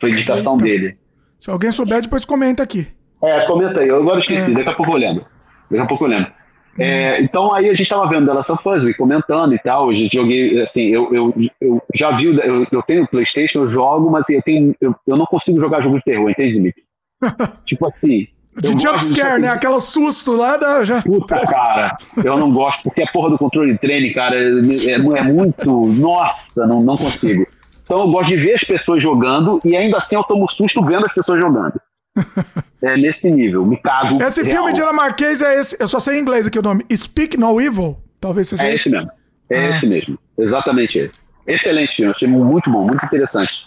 foi 0.00 0.12
indicação 0.12 0.54
eita. 0.54 0.64
dele. 0.64 0.98
Se 1.38 1.50
alguém 1.50 1.70
souber, 1.70 2.02
depois 2.02 2.24
comenta 2.24 2.62
aqui. 2.62 2.88
É, 3.22 3.46
comenta 3.46 3.80
aí, 3.80 3.88
eu 3.88 3.96
agora 3.96 4.18
esqueci, 4.18 4.50
é. 4.50 4.54
daqui 4.54 4.70
a 4.70 4.74
pouco 4.74 4.92
eu 4.92 4.96
lembro. 4.96 5.26
Daqui 5.70 5.82
a 5.82 5.86
pouco 5.86 6.04
eu 6.04 6.08
lembro. 6.08 6.32
É, 6.78 7.20
então 7.20 7.52
aí 7.52 7.66
a 7.66 7.70
gente 7.70 7.82
estava 7.82 8.08
vendo 8.08 8.26
dela 8.26 8.40
Us 8.40 8.96
comentando 8.96 9.52
e 9.52 9.58
tal. 9.58 9.92
Eu 9.92 10.08
joguei, 10.08 10.60
assim, 10.60 10.82
eu, 10.82 11.12
eu, 11.12 11.34
eu 11.60 11.82
já 11.92 12.16
vi, 12.16 12.26
eu, 12.26 12.66
eu 12.70 12.82
tenho 12.82 13.06
PlayStation, 13.08 13.60
eu 13.60 13.68
jogo, 13.68 14.10
mas 14.10 14.24
eu, 14.28 14.40
tenho, 14.42 14.74
eu, 14.80 14.94
eu 15.06 15.16
não 15.16 15.26
consigo 15.26 15.58
jogar 15.58 15.82
jogo 15.82 15.96
de 15.96 16.04
terror, 16.04 16.30
entende, 16.30 16.60
Nick? 16.60 16.82
tipo 17.66 17.86
assim. 17.86 18.28
De 18.56 18.70
jumpscare, 18.80 19.40
né? 19.40 19.48
Aquela 19.48 19.78
susto 19.78 20.32
lá 20.32 20.56
da. 20.56 20.82
Já... 20.82 21.02
Puta, 21.02 21.40
cara, 21.46 21.96
eu 22.24 22.36
não 22.36 22.52
gosto, 22.52 22.82
porque 22.82 23.02
a 23.02 23.06
porra 23.06 23.30
do 23.30 23.38
controle 23.38 23.72
de 23.72 23.78
treino, 23.78 24.12
cara, 24.12 24.36
é, 24.36 24.90
é 24.90 24.98
muito. 24.98 25.86
Nossa, 25.86 26.66
não, 26.66 26.80
não 26.80 26.96
consigo. 26.96 27.46
Então 27.88 28.00
eu 28.00 28.10
gosto 28.10 28.28
de 28.28 28.36
ver 28.36 28.52
as 28.52 28.60
pessoas 28.60 29.02
jogando 29.02 29.58
e 29.64 29.74
ainda 29.74 29.96
assim 29.96 30.14
eu 30.14 30.22
tomo 30.22 30.46
susto 30.46 30.84
vendo 30.84 31.06
as 31.06 31.14
pessoas 31.14 31.40
jogando. 31.40 31.80
é 32.82 32.98
nesse 32.98 33.30
nível, 33.30 33.64
me 33.64 33.78
cago. 33.78 34.22
Esse 34.22 34.42
real. 34.42 34.56
filme 34.56 34.74
dinamarquês 34.74 35.40
é 35.40 35.58
esse, 35.58 35.74
eu 35.80 35.88
só 35.88 35.98
sei 35.98 36.18
em 36.18 36.20
inglês 36.20 36.46
aqui 36.46 36.58
o 36.58 36.62
nome, 36.62 36.84
Speak 36.94 37.38
No 37.38 37.58
Evil, 37.58 37.96
talvez 38.20 38.50
seja 38.50 38.62
é 38.66 38.74
esse. 38.74 38.94
É 38.94 38.98
esse 38.98 38.98
mesmo, 38.98 39.10
é 39.48 39.58
ah. 39.58 39.70
esse 39.70 39.86
mesmo, 39.86 40.18
exatamente 40.38 40.98
esse. 40.98 41.16
Excelente 41.46 41.96
filme, 41.96 42.12
achei 42.12 42.28
muito 42.28 42.70
bom, 42.70 42.84
muito 42.84 43.02
interessante. 43.06 43.66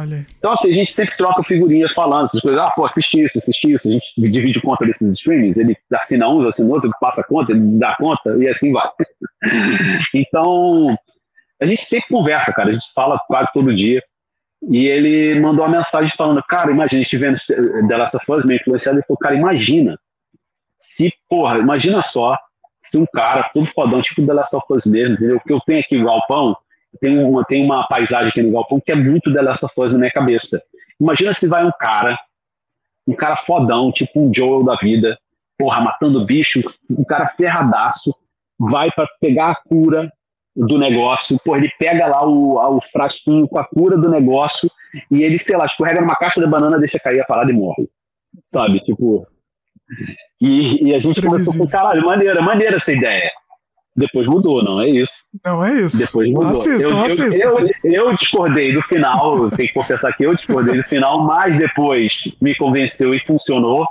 Olha. 0.00 0.26
Então, 0.38 0.52
assim, 0.52 0.70
a 0.70 0.74
gente 0.74 0.92
sempre 0.92 1.16
troca 1.16 1.42
figurinhas 1.42 1.92
falando 1.92 2.26
essas 2.26 2.40
coisas. 2.40 2.60
Ah, 2.60 2.70
pô, 2.70 2.84
assisti 2.84 3.24
isso, 3.24 3.38
assisti 3.38 3.72
isso. 3.72 3.88
A 3.88 3.90
gente 3.90 4.06
divide 4.30 4.60
conta 4.60 4.84
desses 4.84 5.10
streamings. 5.12 5.56
Ele 5.56 5.74
assina 5.94 6.28
uns, 6.28 6.46
assina 6.46 6.68
outro, 6.68 6.90
passa 7.00 7.22
conta, 7.22 7.52
ele 7.52 7.78
dá 7.78 7.96
conta 7.96 8.36
e 8.36 8.46
assim 8.48 8.70
vai. 8.70 8.86
então, 10.14 10.94
a 11.60 11.66
gente 11.66 11.84
sempre 11.84 12.08
conversa, 12.08 12.52
cara. 12.52 12.70
A 12.70 12.72
gente 12.72 12.92
fala 12.92 13.18
quase 13.26 13.52
todo 13.52 13.74
dia. 13.74 14.02
E 14.70 14.86
ele 14.86 15.40
mandou 15.40 15.64
uma 15.64 15.76
mensagem 15.76 16.12
falando, 16.16 16.42
cara, 16.42 16.70
imagina, 16.70 17.02
estivendo 17.02 17.38
The 17.88 17.96
Last 17.96 18.16
of 18.16 18.32
Us, 18.32 18.44
meio 18.44 18.60
influenciado, 18.60 18.98
ele 18.98 19.06
falou, 19.06 19.18
cara, 19.18 19.36
imagina, 19.36 19.98
se, 20.76 21.12
porra, 21.28 21.58
imagina 21.58 22.02
só, 22.02 22.36
se 22.80 22.98
um 22.98 23.06
cara 23.06 23.48
todo 23.54 23.66
fodão, 23.66 24.02
tipo 24.02 24.26
The 24.26 24.32
Last 24.32 24.56
of 24.56 24.66
Us 24.70 24.86
mesmo, 24.86 25.14
entendeu? 25.14 25.40
Que 25.40 25.52
eu 25.52 25.60
tenho 25.60 25.80
aqui 25.80 25.96
o 25.96 26.04
galpão, 26.04 26.56
tem 27.00 27.22
uma, 27.22 27.44
tem 27.44 27.64
uma 27.64 27.86
paisagem 27.86 28.28
aqui 28.28 28.42
no 28.42 28.52
galpão 28.52 28.80
que 28.80 28.90
é 28.90 28.96
muito 28.96 29.32
The 29.32 29.42
Last 29.42 29.64
of 29.64 29.74
Us 29.80 29.92
na 29.92 30.00
minha 30.00 30.10
cabeça. 30.10 30.60
Imagina 31.00 31.32
se 31.32 31.46
vai 31.46 31.64
um 31.64 31.72
cara, 31.78 32.18
um 33.06 33.14
cara 33.14 33.36
fodão, 33.36 33.92
tipo 33.92 34.20
um 34.20 34.34
Joel 34.34 34.64
da 34.64 34.74
vida, 34.76 35.16
porra, 35.56 35.80
matando 35.80 36.24
bicho, 36.24 36.60
um 36.90 37.04
cara 37.04 37.28
ferradaço, 37.28 38.14
vai 38.58 38.90
para 38.90 39.08
pegar 39.20 39.50
a 39.50 39.54
cura 39.54 40.12
do 40.66 40.76
negócio, 40.76 41.38
pô, 41.44 41.54
ele 41.54 41.70
pega 41.78 42.06
lá 42.06 42.26
o, 42.26 42.76
o 42.76 42.80
frasquinho 42.80 43.46
com 43.46 43.58
a 43.58 43.64
cura 43.64 43.96
do 43.96 44.10
negócio 44.10 44.68
e 45.10 45.22
ele, 45.22 45.38
sei 45.38 45.56
lá, 45.56 45.66
escorrega 45.66 46.00
numa 46.00 46.16
caixa 46.16 46.40
de 46.40 46.46
banana, 46.46 46.78
deixa 46.78 46.98
cair 46.98 47.20
a 47.20 47.24
parada 47.24 47.50
e 47.52 47.54
morre. 47.54 47.88
Sabe? 48.48 48.80
Tipo. 48.80 49.26
E, 50.40 50.88
e 50.88 50.94
a 50.94 50.98
gente 50.98 51.22
começou 51.22 51.56
com, 51.56 51.66
caralho, 51.66 52.04
maneira, 52.04 52.42
maneira 52.42 52.76
essa 52.76 52.92
ideia. 52.92 53.30
Depois 53.96 54.28
mudou, 54.28 54.62
não 54.62 54.80
é 54.80 54.88
isso. 54.88 55.14
Não 55.44 55.64
é 55.64 55.72
isso. 55.72 55.98
Depois 55.98 56.28
mudou. 56.30 56.50
Assistam, 56.50 56.90
eu, 56.90 57.04
assistam. 57.04 57.42
Eu, 57.42 57.58
eu, 57.58 57.92
eu, 58.04 58.14
discordei 58.14 58.72
do 58.72 58.82
final, 58.82 59.50
tenho 59.50 59.68
que 59.68 59.74
confessar 59.74 60.12
que 60.12 60.24
eu 60.24 60.34
discordei 60.34 60.76
do 60.76 60.84
final, 60.84 61.24
mas 61.24 61.58
depois 61.58 62.22
me 62.40 62.54
convenceu 62.54 63.14
e 63.14 63.20
funcionou. 63.26 63.86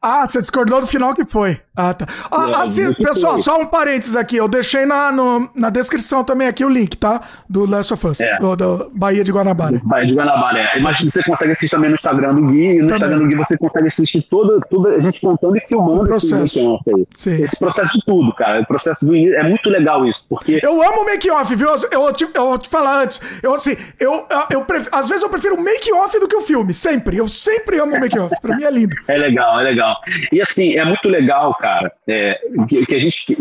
Ah, 0.00 0.26
você 0.26 0.40
discordou 0.40 0.80
do 0.80 0.86
final 0.86 1.14
que 1.14 1.24
foi. 1.24 1.60
Ah, 1.76 1.92
tá. 1.92 2.06
Ah, 2.30 2.62
assim, 2.62 2.92
pessoal, 2.94 3.40
só 3.42 3.60
um 3.60 3.66
parênteses 3.66 4.16
aqui. 4.16 4.36
Eu 4.36 4.48
deixei 4.48 4.86
na, 4.86 5.12
no, 5.12 5.50
na 5.54 5.68
descrição 5.68 6.24
também 6.24 6.48
aqui 6.48 6.64
o 6.64 6.68
link, 6.68 6.96
tá? 6.96 7.20
Do 7.48 7.66
Last 7.66 7.92
of 7.92 8.06
Us, 8.06 8.20
é. 8.20 8.38
do, 8.38 8.56
do 8.56 8.90
Bahia 8.94 9.22
de 9.22 9.30
Guanabara. 9.30 9.80
Bahia 9.84 10.06
de 10.06 10.14
Guanabara, 10.14 10.58
é. 10.58 10.80
Mas 10.80 11.00
você 11.02 11.22
consegue 11.22 11.52
assistir 11.52 11.70
também 11.70 11.90
no 11.90 11.96
Instagram 11.96 12.34
do 12.34 12.46
Gui. 12.46 12.58
E 12.58 12.80
no 12.80 12.86
também. 12.86 12.94
Instagram 12.94 13.18
do 13.18 13.26
Gui 13.26 13.36
você 13.36 13.58
consegue 13.58 13.88
assistir 13.88 14.22
todo, 14.22 14.58
tudo 14.70 14.88
a 14.88 15.00
gente 15.00 15.20
contando 15.20 15.56
e 15.56 15.60
filmando. 15.60 16.02
O 16.02 16.04
processo. 16.04 16.80
Esse, 17.14 17.42
esse 17.42 17.58
processo 17.58 17.92
de 17.98 18.04
tudo, 18.06 18.34
cara. 18.34 18.62
O 18.62 18.66
processo 18.66 19.04
do 19.04 19.14
É 19.14 19.42
muito 19.42 19.68
legal 19.68 20.06
isso, 20.06 20.24
porque... 20.28 20.60
Eu 20.62 20.82
amo 20.82 21.02
o 21.02 21.04
make-off, 21.04 21.54
viu? 21.54 21.68
Eu, 21.68 21.76
eu, 21.90 22.14
eu, 22.34 22.46
vou 22.46 22.58
te 22.58 22.68
falar 22.70 23.02
antes. 23.02 23.20
Eu, 23.42 23.52
assim, 23.54 23.76
eu, 24.00 24.26
eu, 24.30 24.44
eu 24.50 24.64
pref... 24.64 24.88
às 24.92 25.08
vezes 25.08 25.22
eu 25.22 25.28
prefiro 25.28 25.56
o 25.56 25.62
make-off 25.62 26.18
do 26.18 26.26
que 26.26 26.36
o 26.36 26.40
filme. 26.40 26.72
Sempre. 26.72 27.18
Eu 27.18 27.28
sempre 27.28 27.78
amo 27.78 27.96
o 27.96 28.00
make-off. 28.00 28.34
Pra 28.40 28.56
mim 28.56 28.64
é 28.64 28.70
lindo. 28.70 28.96
É 29.08 29.16
legal, 29.16 29.60
é 29.60 29.62
legal. 29.62 29.85
E 30.32 30.40
assim, 30.40 30.76
é 30.76 30.84
muito 30.84 31.08
legal, 31.08 31.54
cara, 31.54 31.92
é, 32.08 32.38
que, 32.68 32.86
que, 32.86 32.94
a 32.94 33.00
gente, 33.00 33.26
que, 33.26 33.36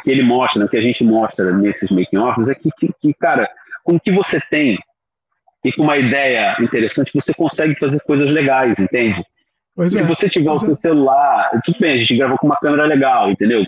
que, 0.00 0.10
ele 0.10 0.22
mostra, 0.22 0.62
né, 0.62 0.68
que 0.70 0.76
a 0.76 0.80
gente 0.80 1.04
mostra 1.04 1.52
nesses 1.52 1.90
making-offs 1.90 2.48
é 2.48 2.54
que, 2.54 2.70
que, 2.78 2.90
que, 3.00 3.14
cara, 3.14 3.48
com 3.84 3.96
o 3.96 4.00
que 4.00 4.10
você 4.10 4.40
tem 4.50 4.78
e 5.64 5.72
com 5.72 5.82
uma 5.82 5.96
ideia 5.96 6.56
interessante, 6.60 7.10
você 7.14 7.34
consegue 7.34 7.74
fazer 7.76 8.00
coisas 8.00 8.30
legais, 8.30 8.78
entende? 8.78 9.24
Pois 9.74 9.92
Se 9.92 10.00
é, 10.00 10.02
você 10.02 10.28
tiver 10.28 10.50
o 10.50 10.58
seu 10.58 10.72
é. 10.72 10.76
celular, 10.76 11.50
tudo 11.64 11.78
bem, 11.78 11.90
a 11.90 11.96
gente 11.98 12.16
gravou 12.16 12.38
com 12.38 12.46
uma 12.46 12.56
câmera 12.56 12.86
legal, 12.86 13.30
entendeu? 13.30 13.64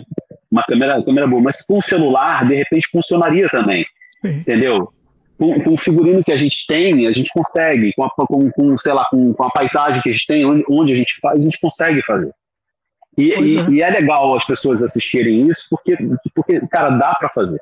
Uma 0.49 0.63
câmera, 0.63 1.03
câmera 1.03 1.27
boa, 1.27 1.41
mas 1.41 1.61
com 1.61 1.77
o 1.77 1.81
celular, 1.81 2.47
de 2.47 2.55
repente, 2.55 2.89
funcionaria 2.91 3.47
também, 3.49 3.85
Sim. 4.25 4.39
entendeu? 4.39 4.91
Com, 5.39 5.59
com, 5.63 5.73
o 5.73 5.77
figurino 5.77 6.23
que 6.23 6.33
a 6.33 6.37
gente 6.37 6.67
tem, 6.67 7.07
a 7.07 7.11
gente 7.11 7.31
consegue, 7.33 7.93
com, 7.93 8.03
a, 8.03 8.09
com, 8.09 8.51
com 8.51 8.77
sei 8.77 8.91
lá, 8.91 9.05
com, 9.09 9.33
com, 9.33 9.43
a 9.43 9.49
paisagem 9.49 10.01
que 10.01 10.09
a 10.09 10.11
gente 10.11 10.27
tem, 10.27 10.45
onde, 10.45 10.65
onde 10.69 10.91
a 10.91 10.95
gente 10.95 11.17
faz, 11.21 11.37
a 11.37 11.39
gente 11.39 11.59
consegue 11.59 12.03
fazer. 12.03 12.31
E, 13.17 13.29
e, 13.29 13.57
é. 13.57 13.69
e, 13.69 13.81
é. 13.81 13.89
legal 13.89 14.35
as 14.35 14.45
pessoas 14.45 14.83
assistirem 14.83 15.49
isso, 15.49 15.65
porque, 15.69 15.97
porque 16.35 16.59
cara, 16.67 16.89
dá 16.91 17.15
para 17.15 17.29
fazer. 17.29 17.59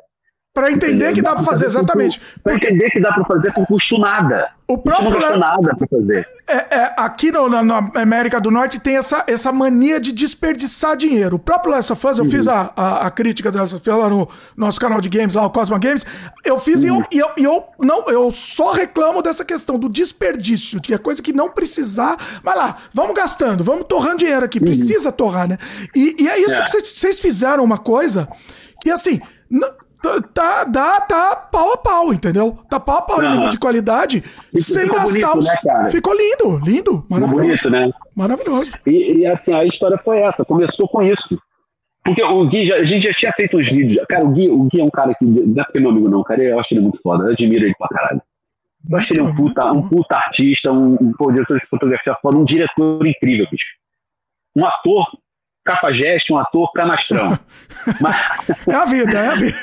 Para 0.58 0.72
entender 0.72 1.14
que 1.14 1.22
dá 1.22 1.36
para 1.36 1.44
fazer, 1.44 1.68
exatamente. 1.68 2.20
Para 2.44 2.56
entender 2.56 2.90
que 2.90 3.00
dá 3.00 3.14
para 3.14 3.24
fazer 3.26 3.54
com 3.54 3.64
custo 3.64 4.00
nada. 4.00 4.50
O 4.68 4.76
próprio 4.76 5.12
não 5.12 5.20
custa 5.20 5.38
nada 5.38 5.76
para 5.76 5.88
fazer. 5.88 6.26
É, 6.48 6.56
é, 6.56 6.94
aqui 6.98 7.32
no, 7.32 7.48
na, 7.48 7.62
na, 7.62 7.92
América 7.94 8.42
do 8.42 8.50
Norte 8.50 8.80
tem 8.80 8.98
essa, 8.98 9.24
essa 9.28 9.52
mania 9.52 10.00
de 10.00 10.12
desperdiçar 10.12 10.98
dinheiro. 10.98 11.36
O 11.36 11.40
próprio 11.40 11.74
Last 11.74 11.94
of 11.94 12.08
Us, 12.08 12.18
eu 12.18 12.26
uhum. 12.26 12.32
fiz 12.32 12.48
a, 12.48 12.74
a, 12.76 13.06
a, 13.06 13.12
crítica 13.12 13.52
Last 13.54 13.76
of 13.76 13.88
lá 13.88 14.10
no 14.10 14.28
nosso 14.58 14.80
canal 14.80 15.00
de 15.00 15.08
games, 15.10 15.36
lá 15.36 15.46
o 15.46 15.52
Cosma 15.52 15.78
Games. 15.78 16.04
Eu 16.44 16.58
fiz 16.58 16.84
uhum. 16.84 17.04
e, 17.12 17.20
eu, 17.20 17.32
e, 17.38 17.44
eu, 17.44 17.54
eu, 17.54 17.64
não, 17.78 18.06
eu 18.08 18.32
só 18.32 18.72
reclamo 18.72 19.22
dessa 19.22 19.46
questão 19.46 19.78
do 19.78 19.88
desperdício, 19.88 20.82
que 20.82 20.92
é 20.92 20.98
coisa 20.98 21.22
que 21.22 21.32
não 21.32 21.52
precisar. 21.52 22.18
Vai 22.44 22.58
lá, 22.58 22.78
vamos 22.92 23.14
gastando, 23.14 23.64
vamos 23.64 23.86
torrando 23.88 24.18
dinheiro 24.18 24.44
aqui. 24.44 24.58
Uhum. 24.58 24.66
Precisa 24.66 25.12
torrar, 25.12 25.48
né? 25.48 25.60
E, 25.96 26.16
e 26.24 26.28
é 26.28 26.40
isso 26.40 26.56
é. 26.56 26.64
que 26.64 26.72
vocês 26.72 27.20
fizeram 27.20 27.64
uma 27.64 27.78
coisa 27.78 28.28
que 28.82 28.90
assim. 28.90 29.22
Tá, 30.34 30.64
dá, 30.64 31.02
tá 31.02 31.36
pau 31.36 31.74
a 31.74 31.78
pau, 31.78 32.14
entendeu? 32.14 32.58
Tá 32.70 32.80
pau 32.80 32.98
a 32.98 33.02
pau 33.02 33.24
em 33.24 33.32
nível 33.32 33.50
de 33.50 33.58
qualidade, 33.58 34.24
sem 34.52 34.88
gastar 34.88 35.34
bonito, 35.34 35.40
os... 35.40 35.46
né, 35.46 35.90
Ficou 35.90 36.14
lindo, 36.14 36.60
lindo, 36.64 37.06
maravilhoso. 37.10 37.46
Bonito, 37.46 37.70
né? 37.70 37.92
Maravilhoso. 38.16 38.74
E, 38.86 39.20
e, 39.20 39.26
assim, 39.26 39.54
a 39.54 39.66
história 39.66 39.98
foi 39.98 40.20
essa, 40.20 40.46
começou 40.46 40.88
com 40.88 41.02
isso. 41.02 41.40
Porque 42.04 42.24
o 42.24 42.48
Gui, 42.48 42.66
já, 42.66 42.76
a 42.76 42.84
gente 42.84 43.04
já 43.04 43.14
tinha 43.14 43.34
feito 43.34 43.58
uns 43.58 43.70
vídeos. 43.70 44.06
Cara, 44.08 44.24
o 44.24 44.30
Gui, 44.30 44.50
o 44.50 44.64
Gui 44.64 44.80
é 44.80 44.84
um 44.84 44.90
cara 44.90 45.14
que. 45.14 45.26
Não 45.26 45.62
é 45.62 45.66
porque 45.66 45.78
é 45.78 45.82
meu 45.82 45.90
amigo, 45.90 46.08
não, 46.08 46.24
cara. 46.24 46.42
Eu 46.42 46.60
acho 46.60 46.74
ele 46.74 46.82
muito 46.82 47.00
foda. 47.02 47.26
Eu 47.26 47.32
admiro 47.32 47.66
ele 47.66 47.76
pra 47.78 47.90
caralho. 47.90 48.22
Eu 48.90 48.98
acho 48.98 49.14
ele 49.14 49.22
um 49.22 49.36
puta, 49.36 49.72
um 49.74 49.90
puta 49.90 50.16
artista, 50.16 50.72
um, 50.72 50.94
um, 50.94 51.14
um 51.20 51.34
diretor 51.34 51.60
de 51.60 51.66
fotografia 51.66 52.16
foda, 52.22 52.38
um 52.38 52.46
diretor 52.46 53.06
incrível, 53.06 53.46
bicho. 53.52 53.76
Um 54.56 54.66
ator 54.66 55.06
cafajeste, 55.68 56.34
um 56.34 56.38
ator 56.38 56.72
canastrão. 56.72 57.38
mas, 58.02 58.16
é 58.68 58.74
a 58.74 58.86
vida, 58.86 59.18
é 59.18 59.28
a 59.28 59.36
vida. 59.36 59.58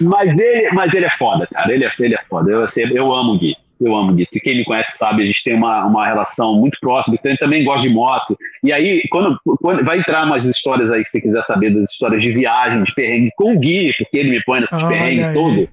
mas, 0.00 0.38
ele, 0.38 0.70
mas 0.72 0.94
ele 0.94 1.06
é 1.06 1.10
foda, 1.10 1.46
cara. 1.52 1.74
Ele 1.74 1.84
é, 1.84 1.90
ele 1.98 2.14
é 2.14 2.20
foda. 2.28 2.50
Eu, 2.50 2.62
assim, 2.62 2.82
eu 2.82 3.12
amo 3.12 3.32
o 3.32 3.38
Gui. 3.38 3.56
Eu 3.80 3.96
amo 3.96 4.12
o 4.12 4.14
Gui. 4.14 4.26
Quem 4.26 4.56
me 4.56 4.64
conhece 4.64 4.96
sabe, 4.96 5.22
a 5.22 5.26
gente 5.26 5.42
tem 5.42 5.54
uma, 5.54 5.84
uma 5.84 6.06
relação 6.06 6.54
muito 6.54 6.78
próxima. 6.80 7.18
Ele 7.22 7.36
também 7.36 7.64
gosta 7.64 7.82
de 7.82 7.90
moto. 7.92 8.38
E 8.62 8.72
aí, 8.72 9.02
quando, 9.10 9.38
quando 9.60 9.84
vai 9.84 9.98
entrar 9.98 10.24
umas 10.24 10.44
histórias 10.44 10.90
aí, 10.92 11.04
se 11.04 11.10
você 11.10 11.20
quiser 11.20 11.42
saber 11.44 11.74
das 11.74 11.90
histórias 11.90 12.22
de 12.22 12.32
viagem, 12.32 12.82
de 12.84 12.94
perrengue 12.94 13.30
com 13.36 13.54
o 13.54 13.58
Gui, 13.58 13.92
porque 13.98 14.16
ele 14.16 14.30
me 14.30 14.44
põe 14.44 14.60
nesses 14.60 14.78
ah, 14.78 14.88
perrengues 14.88 15.34
todos. 15.34 15.68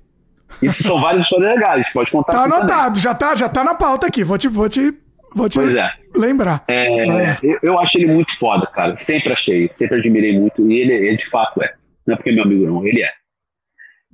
Isso 0.61 0.83
são 0.83 0.99
várias 0.99 1.23
histórias 1.23 1.53
legais, 1.53 1.87
pode 1.93 2.09
contar. 2.09 2.33
Tá 2.33 2.43
anotado, 2.43 2.99
já 2.99 3.13
tá, 3.13 3.35
já 3.35 3.47
tá 3.47 3.63
na 3.63 3.75
pauta 3.75 4.07
aqui. 4.07 4.23
Vou 4.23 4.37
te, 4.37 4.47
vou 4.47 4.67
te 4.67 4.93
Vou 5.33 5.47
te 5.47 5.59
pois 5.59 5.75
é. 5.75 5.91
lembrar. 6.15 6.63
É, 6.67 7.37
eu, 7.43 7.59
eu, 7.61 7.79
acho 7.79 7.97
ele 7.97 8.11
muito 8.11 8.37
foda, 8.37 8.65
cara. 8.67 8.95
Sempre 8.95 9.33
achei, 9.33 9.69
sempre 9.75 9.99
admirei 9.99 10.37
muito. 10.37 10.69
E 10.69 10.79
ele, 10.79 10.93
ele 10.93 11.17
de 11.17 11.29
fato 11.29 11.61
é. 11.61 11.73
Não 12.05 12.13
é 12.13 12.17
porque 12.17 12.31
é 12.31 12.33
meu 12.33 12.43
amigo, 12.43 12.65
não. 12.65 12.85
Ele 12.85 13.01
é. 13.01 13.09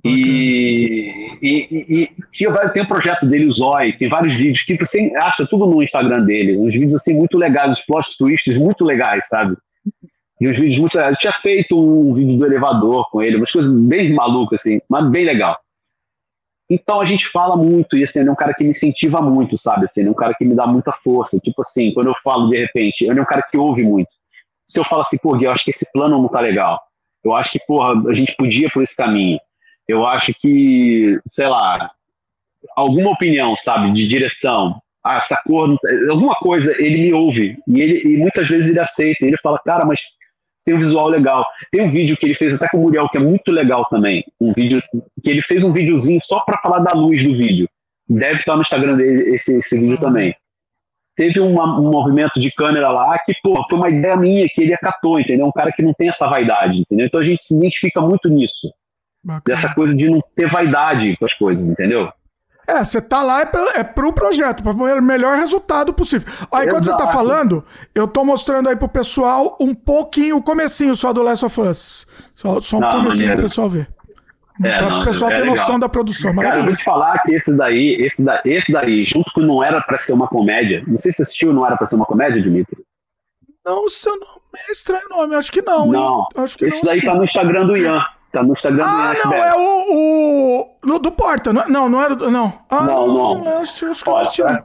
E, 0.03 1.39
e, 1.41 1.67
e, 1.71 2.01
e 2.03 2.71
tem 2.73 2.83
um 2.83 2.87
projeto 2.87 3.25
dele, 3.25 3.47
o 3.47 3.51
Zói, 3.51 3.93
tem 3.93 4.07
vários 4.07 4.35
vídeos 4.35 4.61
que 4.63 4.77
você 4.77 5.11
acha 5.17 5.47
tudo 5.47 5.65
no 5.65 5.81
Instagram 5.81 6.23
dele. 6.23 6.57
Uns 6.57 6.73
vídeos 6.73 6.93
assim 6.93 7.13
muito 7.13 7.37
legais, 7.37 7.71
uns 7.71 7.81
plot 7.81 8.15
twists 8.17 8.55
muito 8.55 8.85
legais, 8.85 9.27
sabe? 9.27 9.55
E 10.39 10.47
os 10.47 10.57
vídeos 10.57 10.77
muito 10.77 10.95
legais. 10.95 11.15
Eu 11.15 11.19
tinha 11.19 11.33
feito 11.33 11.79
um 11.79 12.13
vídeo 12.13 12.37
do 12.37 12.45
elevador 12.45 13.09
com 13.09 13.21
ele, 13.21 13.37
umas 13.37 13.51
coisas 13.51 13.75
bem 13.79 14.13
malucas, 14.13 14.59
assim, 14.59 14.79
mas 14.87 15.09
bem 15.09 15.25
legal. 15.25 15.57
Então 16.69 16.99
a 16.99 17.05
gente 17.05 17.27
fala 17.27 17.55
muito, 17.55 17.97
e 17.97 18.03
assim, 18.03 18.19
ele 18.19 18.29
é 18.29 18.31
um 18.31 18.35
cara 18.35 18.53
que 18.53 18.63
me 18.63 18.71
incentiva 18.71 19.21
muito, 19.21 19.57
sabe? 19.57 19.85
Assim, 19.85 20.01
ele 20.01 20.09
é 20.09 20.11
um 20.11 20.15
cara 20.15 20.33
que 20.33 20.43
me 20.43 20.55
dá 20.55 20.65
muita 20.65 20.91
força. 21.03 21.39
Tipo 21.39 21.61
assim, 21.61 21.93
quando 21.93 22.07
eu 22.07 22.15
falo 22.23 22.49
de 22.49 22.57
repente, 22.57 23.05
ele 23.05 23.19
é 23.19 23.21
um 23.21 23.25
cara 23.25 23.43
que 23.49 23.57
ouve 23.57 23.83
muito. 23.83 24.09
Se 24.67 24.79
eu 24.79 24.83
falo 24.83 25.03
assim, 25.03 25.17
pô, 25.17 25.37
eu 25.39 25.51
acho 25.51 25.63
que 25.63 25.71
esse 25.71 25.85
plano 25.91 26.19
não 26.19 26.27
tá 26.27 26.39
legal. 26.39 26.81
Eu 27.23 27.35
acho 27.35 27.51
que, 27.51 27.59
porra, 27.59 27.93
a 28.09 28.13
gente 28.13 28.35
podia 28.35 28.69
por 28.71 28.81
esse 28.81 28.95
caminho. 28.95 29.39
Eu 29.87 30.05
acho 30.05 30.33
que, 30.33 31.19
sei 31.27 31.47
lá, 31.47 31.91
alguma 32.75 33.11
opinião, 33.11 33.55
sabe, 33.57 33.91
de 33.93 34.07
direção. 34.07 34.81
Ah, 35.03 35.17
essa 35.17 35.39
cor, 35.45 35.77
alguma 36.09 36.33
coisa, 36.33 36.75
ele 36.81 36.97
me 37.03 37.13
ouve. 37.13 37.57
E, 37.67 37.81
ele, 37.81 38.15
e 38.15 38.17
muitas 38.17 38.47
vezes 38.47 38.71
ele 38.71 38.79
aceita. 38.79 39.23
Ele 39.23 39.37
fala, 39.41 39.59
cara, 39.63 39.85
mas 39.85 39.99
tem 40.65 40.75
um 40.75 40.79
visual 40.79 41.07
legal. 41.07 41.45
Tem 41.71 41.83
um 41.83 41.89
vídeo 41.89 42.17
que 42.17 42.25
ele 42.25 42.35
fez 42.35 42.55
até 42.55 42.67
com 42.67 42.77
o 42.77 42.81
Muriel, 42.81 43.07
que 43.07 43.17
é 43.17 43.21
muito 43.21 43.51
legal 43.51 43.85
também. 43.85 44.25
Um 44.41 44.51
vídeo 44.51 44.81
que 45.23 45.29
ele 45.29 45.43
fez 45.43 45.63
um 45.63 45.71
videozinho 45.71 46.19
só 46.21 46.39
para 46.39 46.57
falar 46.57 46.79
da 46.79 46.91
luz 46.91 47.23
do 47.23 47.37
vídeo. 47.37 47.69
Deve 48.09 48.39
estar 48.39 48.55
no 48.55 48.61
Instagram 48.61 48.97
dele 48.97 49.35
esse, 49.35 49.57
esse 49.57 49.77
vídeo 49.77 49.99
também. 49.99 50.35
Teve 51.15 51.39
uma, 51.39 51.79
um 51.79 51.89
movimento 51.91 52.39
de 52.39 52.51
câmera 52.51 52.89
lá 52.89 53.17
que, 53.19 53.33
pô, 53.41 53.63
foi 53.69 53.79
uma 53.79 53.89
ideia 53.89 54.17
minha 54.17 54.47
que 54.49 54.61
ele 54.61 54.73
acatou, 54.73 55.17
entendeu? 55.19 55.45
Um 55.45 55.51
cara 55.51 55.71
que 55.71 55.81
não 55.81 55.93
tem 55.93 56.09
essa 56.09 56.27
vaidade, 56.27 56.79
entendeu? 56.79 57.05
Então 57.05 57.21
a 57.21 57.25
gente 57.25 57.43
se 57.43 57.55
identifica 57.55 58.01
muito 58.01 58.27
nisso. 58.27 58.69
Bacana. 59.23 59.55
Dessa 59.55 59.73
coisa 59.73 59.95
de 59.95 60.09
não 60.09 60.21
ter 60.35 60.47
vaidade 60.47 61.15
com 61.17 61.25
as 61.25 61.33
coisas, 61.33 61.69
entendeu? 61.69 62.11
É, 62.67 62.83
você 62.83 62.99
tá 63.01 63.21
lá 63.21 63.41
é, 63.41 63.49
é 63.75 63.83
pro 63.83 64.11
projeto, 64.11 64.63
para 64.63 64.71
o 64.71 65.01
melhor 65.01 65.37
resultado 65.37 65.93
possível. 65.93 66.27
Aí, 66.51 66.67
quando 66.67 66.85
você 66.85 66.97
tá 66.97 67.07
falando, 67.07 67.63
eu 67.93 68.07
tô 68.07 68.23
mostrando 68.23 68.69
aí 68.69 68.75
pro 68.75 68.89
pessoal 68.89 69.55
um 69.59 69.75
pouquinho, 69.75 70.37
o 70.37 70.41
comecinho 70.41 70.95
só 70.95 71.13
do 71.13 71.21
Last 71.21 71.45
of 71.45 71.61
Us. 71.61 72.07
Só, 72.33 72.59
só 72.59 72.77
um 72.77 72.79
não, 72.79 72.89
comecinho 72.91 73.11
maneiro. 73.11 73.35
pro 73.35 73.43
pessoal 73.43 73.69
ver. 73.69 73.87
É, 74.63 74.77
pra 74.77 74.99
o 74.99 75.03
pessoal 75.03 75.31
é 75.31 75.35
ter 75.35 75.41
legal. 75.41 75.55
noção 75.55 75.79
da 75.79 75.89
produção. 75.89 76.35
Cara, 76.35 76.59
eu 76.59 76.65
vou 76.65 76.75
te 76.75 76.83
falar 76.83 77.19
que 77.19 77.33
esse 77.33 77.55
daí, 77.55 77.97
esse, 77.99 78.23
da, 78.23 78.41
esse 78.45 78.71
daí, 78.71 79.03
junto 79.03 79.31
com 79.33 79.41
Não 79.41 79.63
Era 79.63 79.81
Pra 79.81 79.97
Ser 79.97 80.13
Uma 80.13 80.27
Comédia, 80.27 80.83
não 80.87 80.97
sei 80.97 81.11
se 81.11 81.17
você 81.17 81.23
assistiu 81.23 81.53
Não 81.53 81.65
Era 81.65 81.75
Pra 81.75 81.87
Ser 81.87 81.95
Uma 81.95 82.05
Comédia, 82.05 82.41
Dimitri. 82.41 82.77
Não, 83.65 83.87
seu 83.89 84.13
nome 84.13 84.41
é 84.69 84.71
estranho 84.71 85.09
nome, 85.09 85.35
acho 85.35 85.51
que 85.51 85.61
não. 85.61 85.87
Não, 85.87 86.27
acho 86.37 86.57
que 86.57 86.65
esse 86.65 86.75
não, 86.75 86.83
daí 86.83 86.99
sim. 86.99 87.05
tá 87.05 87.15
no 87.15 87.25
Instagram 87.25 87.65
do 87.65 87.75
Ian. 87.75 88.05
Tá 88.35 88.43
no 88.43 88.51
Instagram 88.51 88.83
ah, 88.85 89.13
do 89.13 89.19
Ah, 89.21 89.29
não, 89.29 89.33
é 89.33 89.55
o, 89.55 89.93
o. 89.93 90.77
No, 90.83 90.99
do 90.99 91.09
Porta. 91.09 91.53
Não, 91.53 91.65
não, 91.69 91.87
não 91.87 92.03
era. 92.03 92.15
Não. 92.15 92.53
Ah, 92.69 92.83
não, 92.83 93.07
não. 93.07 93.45
não. 93.45 93.61
Acho, 93.61 93.89
acho 93.89 94.03
que 94.03 94.41
eu 94.41 94.51
não 94.51 94.63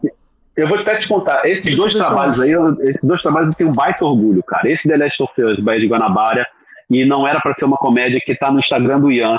Eu 0.56 0.68
vou 0.68 0.80
até 0.80 0.96
te 0.96 1.06
contar, 1.06 1.46
esses 1.46 1.66
Deixa 1.66 1.80
dois 1.80 1.94
trabalhos 1.94 2.40
aí, 2.40 2.50
eu, 2.50 2.74
esses 2.82 3.00
dois 3.00 3.22
trabalhos 3.22 3.50
eu 3.50 3.54
tenho 3.54 3.70
um 3.70 3.72
baita 3.72 4.04
orgulho, 4.04 4.42
cara. 4.42 4.68
Esse 4.68 4.88
The 4.88 4.96
Last 4.96 5.22
of 5.22 5.40
Us, 5.40 5.60
Bahia 5.60 5.78
de 5.78 5.86
Guanabara, 5.86 6.44
e 6.90 7.04
não 7.04 7.28
era 7.28 7.40
para 7.40 7.54
ser 7.54 7.64
uma 7.64 7.76
comédia 7.76 8.20
que 8.20 8.34
tá 8.34 8.50
no 8.50 8.58
Instagram 8.58 8.98
do 8.98 9.12
Ian. 9.12 9.38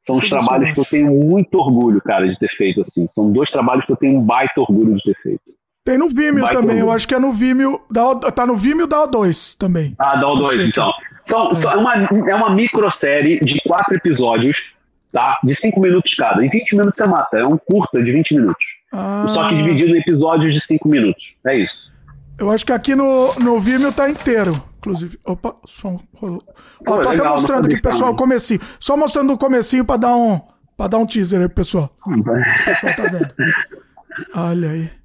São 0.00 0.16
os 0.16 0.28
trabalhos 0.28 0.74
que 0.74 0.80
eu 0.80 0.84
tenho 0.84 1.10
muito 1.10 1.54
orgulho, 1.54 2.02
cara, 2.02 2.28
de 2.28 2.38
ter 2.38 2.50
feito, 2.50 2.82
assim. 2.82 3.06
São 3.08 3.32
dois 3.32 3.48
trabalhos 3.48 3.86
que 3.86 3.92
eu 3.92 3.96
tenho 3.96 4.18
um 4.18 4.22
baita 4.22 4.60
orgulho 4.60 4.94
de 4.94 5.02
ter 5.04 5.16
feito. 5.22 5.54
Tem 5.84 5.96
no 5.96 6.08
Vimeo 6.08 6.46
também, 6.48 6.60
orgulho. 6.60 6.78
eu 6.80 6.90
acho 6.90 7.08
que 7.08 7.14
é 7.14 7.18
no 7.18 7.32
Vimeo, 7.32 7.80
da, 7.90 8.14
tá 8.30 8.46
no 8.46 8.54
Vimeo 8.56 8.86
da 8.86 9.08
O2 9.08 9.56
também. 9.56 9.94
Ah, 9.98 10.16
da 10.16 10.26
O2, 10.26 10.68
então. 10.68 10.92
São, 11.20 11.50
é, 11.52 11.76
uma, 11.76 11.94
é 11.94 12.34
uma 12.34 12.54
microsérie 12.54 13.40
de 13.40 13.60
quatro 13.62 13.94
episódios, 13.94 14.74
tá? 15.12 15.38
De 15.42 15.54
cinco 15.54 15.80
minutos 15.80 16.14
cada. 16.14 16.44
Em 16.44 16.48
20 16.48 16.76
minutos 16.76 16.96
você 16.96 17.06
mata. 17.06 17.38
É 17.38 17.46
um 17.46 17.58
curta 17.58 18.02
de 18.02 18.12
20 18.12 18.34
minutos. 18.34 18.64
Ah. 18.92 19.24
Só 19.28 19.48
que 19.48 19.56
dividido 19.56 19.96
em 19.96 20.00
episódios 20.00 20.52
de 20.54 20.60
cinco 20.60 20.88
minutos. 20.88 21.34
É 21.46 21.56
isso. 21.56 21.90
Eu 22.38 22.50
acho 22.50 22.64
que 22.64 22.72
aqui 22.72 22.94
no, 22.94 23.34
no 23.34 23.60
Vimeo 23.60 23.92
tá 23.92 24.08
inteiro. 24.08 24.52
Inclusive. 24.78 25.18
Opa, 25.24 25.54
som. 25.66 26.00
Ó, 26.22 26.26
Pô, 26.28 26.40
tô 26.84 26.96
legal, 26.96 27.12
até 27.12 27.28
mostrando 27.28 27.66
aqui, 27.66 27.80
pessoal, 27.82 28.12
o 28.12 28.16
comecinho. 28.16 28.60
Só 28.78 28.96
mostrando 28.96 29.32
o 29.32 29.38
comecinho 29.38 29.84
pra 29.84 29.96
dar 29.96 30.16
um. 30.16 30.40
Pra 30.76 30.86
dar 30.88 30.96
um 30.96 31.06
teaser 31.06 31.42
aí, 31.42 31.48
pessoal. 31.48 31.94
o 32.06 32.64
pessoal 32.64 32.96
tá 32.96 33.02
vendo. 33.02 33.34
Olha 34.34 34.70
aí. 34.70 34.99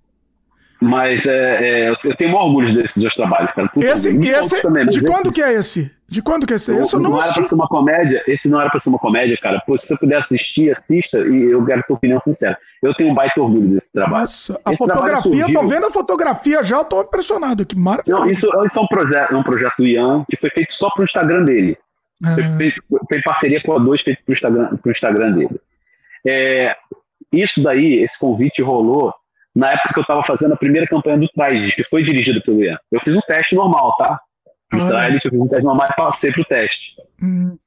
Mas 0.85 1.25
é, 1.25 1.87
é, 1.87 1.89
eu 1.89 2.15
tenho 2.15 2.31
um 2.31 2.35
orgulho 2.35 2.71
desses 2.71 3.01
dois 3.01 3.15
trabalhos, 3.15 3.51
cara. 3.53 3.71
esse, 3.77 4.15
esse 4.19 4.61
também, 4.61 4.85
de 4.85 5.01
quando 5.01 5.25
esse, 5.25 5.33
que 5.33 5.41
é 5.41 5.53
esse? 5.53 5.91
De 6.07 6.21
quando 6.21 6.45
que 6.45 6.53
é 6.53 6.57
esse? 6.57 6.69
Eu, 6.69 6.83
esse 6.83 6.93
eu 6.93 6.99
não, 6.99 7.09
não 7.09 7.17
era 7.17 7.33
pra 7.33 7.43
ser 7.43 7.55
uma 7.55 7.67
comédia. 7.67 8.23
Esse 8.27 8.47
não 8.47 8.61
era 8.61 8.69
pra 8.69 8.79
ser 8.79 8.89
uma 8.89 8.99
comédia, 8.99 9.35
cara. 9.41 9.63
Pô, 9.65 9.75
se 9.75 9.87
você 9.87 9.97
puder 9.97 10.17
assistir, 10.17 10.71
assista 10.71 11.17
e 11.17 11.51
eu 11.51 11.65
quero 11.65 11.81
tua 11.87 11.95
opinião 11.95 12.19
sincera. 12.19 12.55
Eu 12.83 12.93
tenho 12.93 13.09
um 13.09 13.15
baita 13.15 13.41
orgulho 13.41 13.67
desse 13.67 13.91
trabalho. 13.91 14.21
Nossa, 14.21 14.61
a 14.63 14.73
esse 14.73 14.77
fotografia, 14.77 15.21
surgiu... 15.31 15.59
tô 15.59 15.67
vendo 15.67 15.87
a 15.87 15.91
fotografia 15.91 16.61
já, 16.61 16.77
eu 16.77 16.85
tô 16.85 17.01
impressionado. 17.01 17.65
Que 17.65 17.75
maravilhoso. 17.75 18.21
Não, 18.21 18.29
isso, 18.29 18.47
isso 18.67 18.77
é 18.77 18.81
um 18.83 18.87
projeto, 18.87 19.35
um 19.35 19.43
projeto 19.43 19.73
do 19.79 19.87
Ian 19.87 20.23
que 20.29 20.37
foi 20.37 20.51
feito 20.51 20.71
só 20.75 20.91
pro 20.91 21.03
Instagram 21.03 21.45
dele. 21.45 21.75
Ah. 22.23 22.35
Foi, 23.09 23.21
parceria 23.23 23.59
com 23.63 23.73
a 23.73 23.79
dois 23.79 24.01
feito 24.01 24.23
pro 24.23 24.33
Instagram, 24.33 24.77
pro 24.77 24.91
Instagram 24.91 25.31
dele. 25.31 25.59
É, 26.27 26.75
isso 27.33 27.63
daí, 27.63 28.03
esse 28.03 28.19
convite 28.19 28.61
rolou 28.61 29.11
na 29.55 29.71
época 29.71 29.93
que 29.93 29.99
eu 29.99 30.01
estava 30.01 30.21
fazendo 30.21 30.53
a 30.53 30.57
primeira 30.57 30.85
campanha 30.85 31.17
do 31.17 31.29
Trides, 31.29 31.73
que 31.73 31.83
foi 31.83 32.03
dirigido 32.03 32.41
pelo 32.41 32.61
Ian. 32.61 32.77
Eu 32.91 32.99
fiz 32.99 33.15
um 33.15 33.21
teste 33.21 33.55
normal, 33.55 33.95
tá? 33.97 34.19
No 34.73 34.95
ah, 34.95 35.09
eu 35.09 35.19
fiz 35.19 35.41
um 35.41 35.47
teste 35.47 35.63
normal 35.63 35.87
e 35.89 35.95
passei 35.95 36.31
pro 36.31 36.43
teste. 36.43 36.95
Hum. 37.23 37.57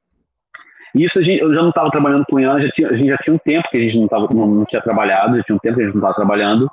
Isso 0.94 1.22
gente, 1.22 1.40
eu 1.40 1.54
já 1.54 1.62
não 1.62 1.70
estava 1.70 1.90
trabalhando 1.90 2.24
com 2.26 2.36
o 2.36 2.40
Ian, 2.40 2.60
já 2.60 2.70
tinha, 2.70 2.88
a 2.88 2.92
gente 2.92 3.08
já 3.08 3.16
tinha 3.18 3.34
um 3.34 3.38
tempo 3.38 3.68
que 3.70 3.78
a 3.78 3.80
gente 3.80 3.98
não, 3.98 4.08
tava, 4.08 4.28
não, 4.32 4.46
não 4.46 4.64
tinha 4.66 4.82
trabalhado, 4.82 5.36
já 5.36 5.42
tinha 5.42 5.56
um 5.56 5.58
tempo 5.58 5.76
que 5.76 5.82
a 5.82 5.84
gente 5.86 5.94
não 5.94 6.00
estava 6.00 6.14
trabalhando. 6.14 6.70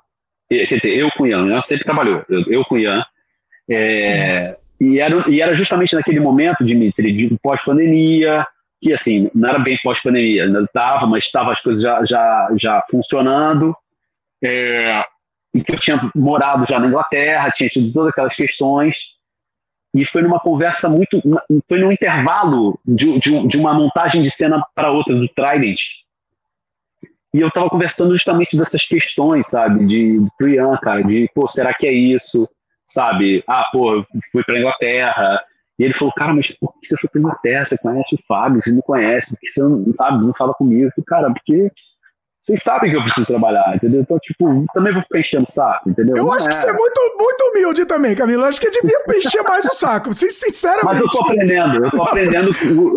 E, 0.50 0.68
quer 0.68 0.77
dizer, 0.77 0.98
eu 0.98 1.10
com 1.11 1.24
o 1.24 1.27
Ian, 1.27 1.44
o 1.44 1.50
Ian 1.50 1.61
sempre 1.61 1.85
trabalhou, 1.85 2.24
eu, 2.27 2.44
eu 2.48 2.66
com 2.66 2.76
o 2.76 2.80
Ian. 2.80 3.06
É, 3.69 4.58
e, 4.80 5.00
era, 5.00 5.30
e 5.30 5.42
era 5.42 5.53
justamente 5.53 5.95
naquele 5.95 6.19
momento, 6.19 6.64
Dimitri, 6.64 7.14
de 7.14 7.38
pós-pandemia, 7.42 8.45
que 8.82 8.92
assim, 8.92 9.30
não 9.34 9.50
era 9.50 9.60
bem 9.60 9.77
pós-pandemia, 9.82 10.44
ainda 10.44 10.61
estava, 10.61 11.08
mas 11.08 11.24
estava 11.24 11.53
as 11.53 11.61
coisas 11.61 11.82
já, 11.82 12.03
já, 12.03 12.50
já 12.58 12.84
funcionando 12.90 13.76
é, 14.45 15.06
e 15.53 15.64
que 15.64 15.74
eu 15.74 15.80
tinha 15.80 16.11
morado 16.15 16.65
já 16.65 16.80
na 16.80 16.88
Inglaterra, 16.88 17.51
tinha 17.51 17.69
tido 17.69 17.91
todas 17.91 18.09
aquelas 18.09 18.35
questões, 18.35 19.15
e 19.95 20.03
foi 20.03 20.22
numa 20.22 20.40
conversa 20.40 20.90
muito. 20.90 21.22
Foi 21.69 21.80
num 21.80 21.91
intervalo 21.91 22.77
de, 22.85 23.17
de, 23.17 23.48
de 23.48 23.57
uma 23.57 23.74
montagem 23.74 24.22
de 24.22 24.30
cena 24.30 24.61
para 24.75 24.91
outra 24.91 25.15
do 25.15 25.27
Trident. 25.30 25.80
E 27.33 27.40
eu 27.40 27.48
estava 27.48 27.69
conversando 27.69 28.11
justamente 28.11 28.57
dessas 28.57 28.85
questões, 28.85 29.48
sabe, 29.48 29.85
de 29.85 30.22
Priyan, 30.38 30.77
cara, 30.77 31.01
de, 31.01 31.30
pô, 31.33 31.48
será 31.48 31.74
que 31.74 31.88
é 31.88 31.93
isso? 31.93 32.48
Sabe, 32.85 33.43
ah, 33.48 33.65
pô, 33.72 33.95
eu 33.95 34.03
fui 34.32 34.43
para 34.43 34.59
Inglaterra, 34.59 35.41
e 35.77 35.83
ele 35.83 35.93
falou, 35.93 36.14
cara, 36.14 36.33
mas 36.33 36.51
por 36.51 36.74
que 36.74 36.88
você 36.88 36.95
foi 36.98 37.09
para 37.09 37.19
Inglaterra? 37.19 37.65
Você 37.65 37.77
conhece 37.77 38.15
o 38.15 38.19
Fábio, 38.27 38.61
você 38.61 38.72
me 38.72 38.82
conhece, 38.82 39.32
por 39.32 39.40
que 39.40 39.49
você 39.49 39.61
não, 39.61 39.93
sabe, 39.95 40.25
não 40.25 40.33
fala 40.33 40.53
comigo? 40.53 40.85
Eu 40.85 40.91
falei, 40.91 41.06
cara, 41.06 41.33
porque 41.33 41.72
vocês 42.45 42.61
sabem 42.61 42.91
que 42.91 42.98
eu 42.98 43.01
preciso 43.01 43.25
trabalhar, 43.25 43.75
entendeu? 43.75 44.01
Então, 44.01 44.19
tipo, 44.19 44.65
também 44.72 44.93
vou 44.93 45.01
ficar 45.01 45.17
enchendo 45.17 45.45
o 45.49 45.51
saco, 45.51 45.90
entendeu? 45.90 46.15
Eu 46.15 46.25
não 46.25 46.33
acho 46.33 46.45
é. 46.45 46.49
que 46.49 46.56
você 46.56 46.69
é 46.69 46.74
muito, 46.74 47.01
muito 47.19 47.43
humilde 47.49 47.85
também, 47.85 48.15
Camilo. 48.15 48.43
Eu 48.43 48.45
acho 48.45 48.61
que 48.61 48.69
devia 48.69 48.99
encher 49.17 49.41
mais 49.41 49.65
o 49.65 49.74
saco, 49.74 50.14
sinceramente. 50.14 50.85
Mas 50.85 50.99
eu 50.99 51.09
tô 51.09 51.22
aprendendo, 51.24 51.83
eu 51.83 51.90
tô 51.90 52.03
aprendendo, 52.03 52.49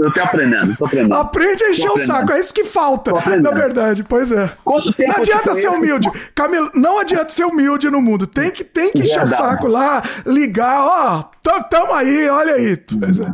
eu 0.05 0.13
tô 0.13 0.21
aprendendo, 0.21 0.77
tô 0.77 0.85
aprendendo. 0.85 1.15
Aprende 1.15 1.65
a 1.65 1.71
encher 1.71 1.91
o 1.91 1.97
saco, 1.97 2.33
é 2.33 2.41
isso 2.41 2.53
que 2.53 2.65
falta, 2.65 3.11
na 3.41 3.51
verdade, 3.51 4.05
pois 4.05 4.31
é. 4.31 4.51
Não 4.67 5.17
adianta 5.17 5.55
ser 5.55 5.69
humilde. 5.69 6.11
Camilo, 6.35 6.71
não 6.75 6.99
adianta 6.99 7.31
ser 7.31 7.47
humilde 7.47 7.89
no 7.89 8.03
mundo. 8.03 8.27
Tem 8.27 8.51
que, 8.51 8.63
tem 8.63 8.93
que 8.93 9.01
encher 9.01 9.23
o 9.23 9.27
saco 9.27 9.67
lá, 9.67 10.03
ligar, 10.27 10.85
ó, 10.85 11.25
tamo 11.71 11.95
aí, 11.95 12.29
olha 12.29 12.53
aí. 12.53 12.77
Pois 12.77 13.19
é. 13.19 13.33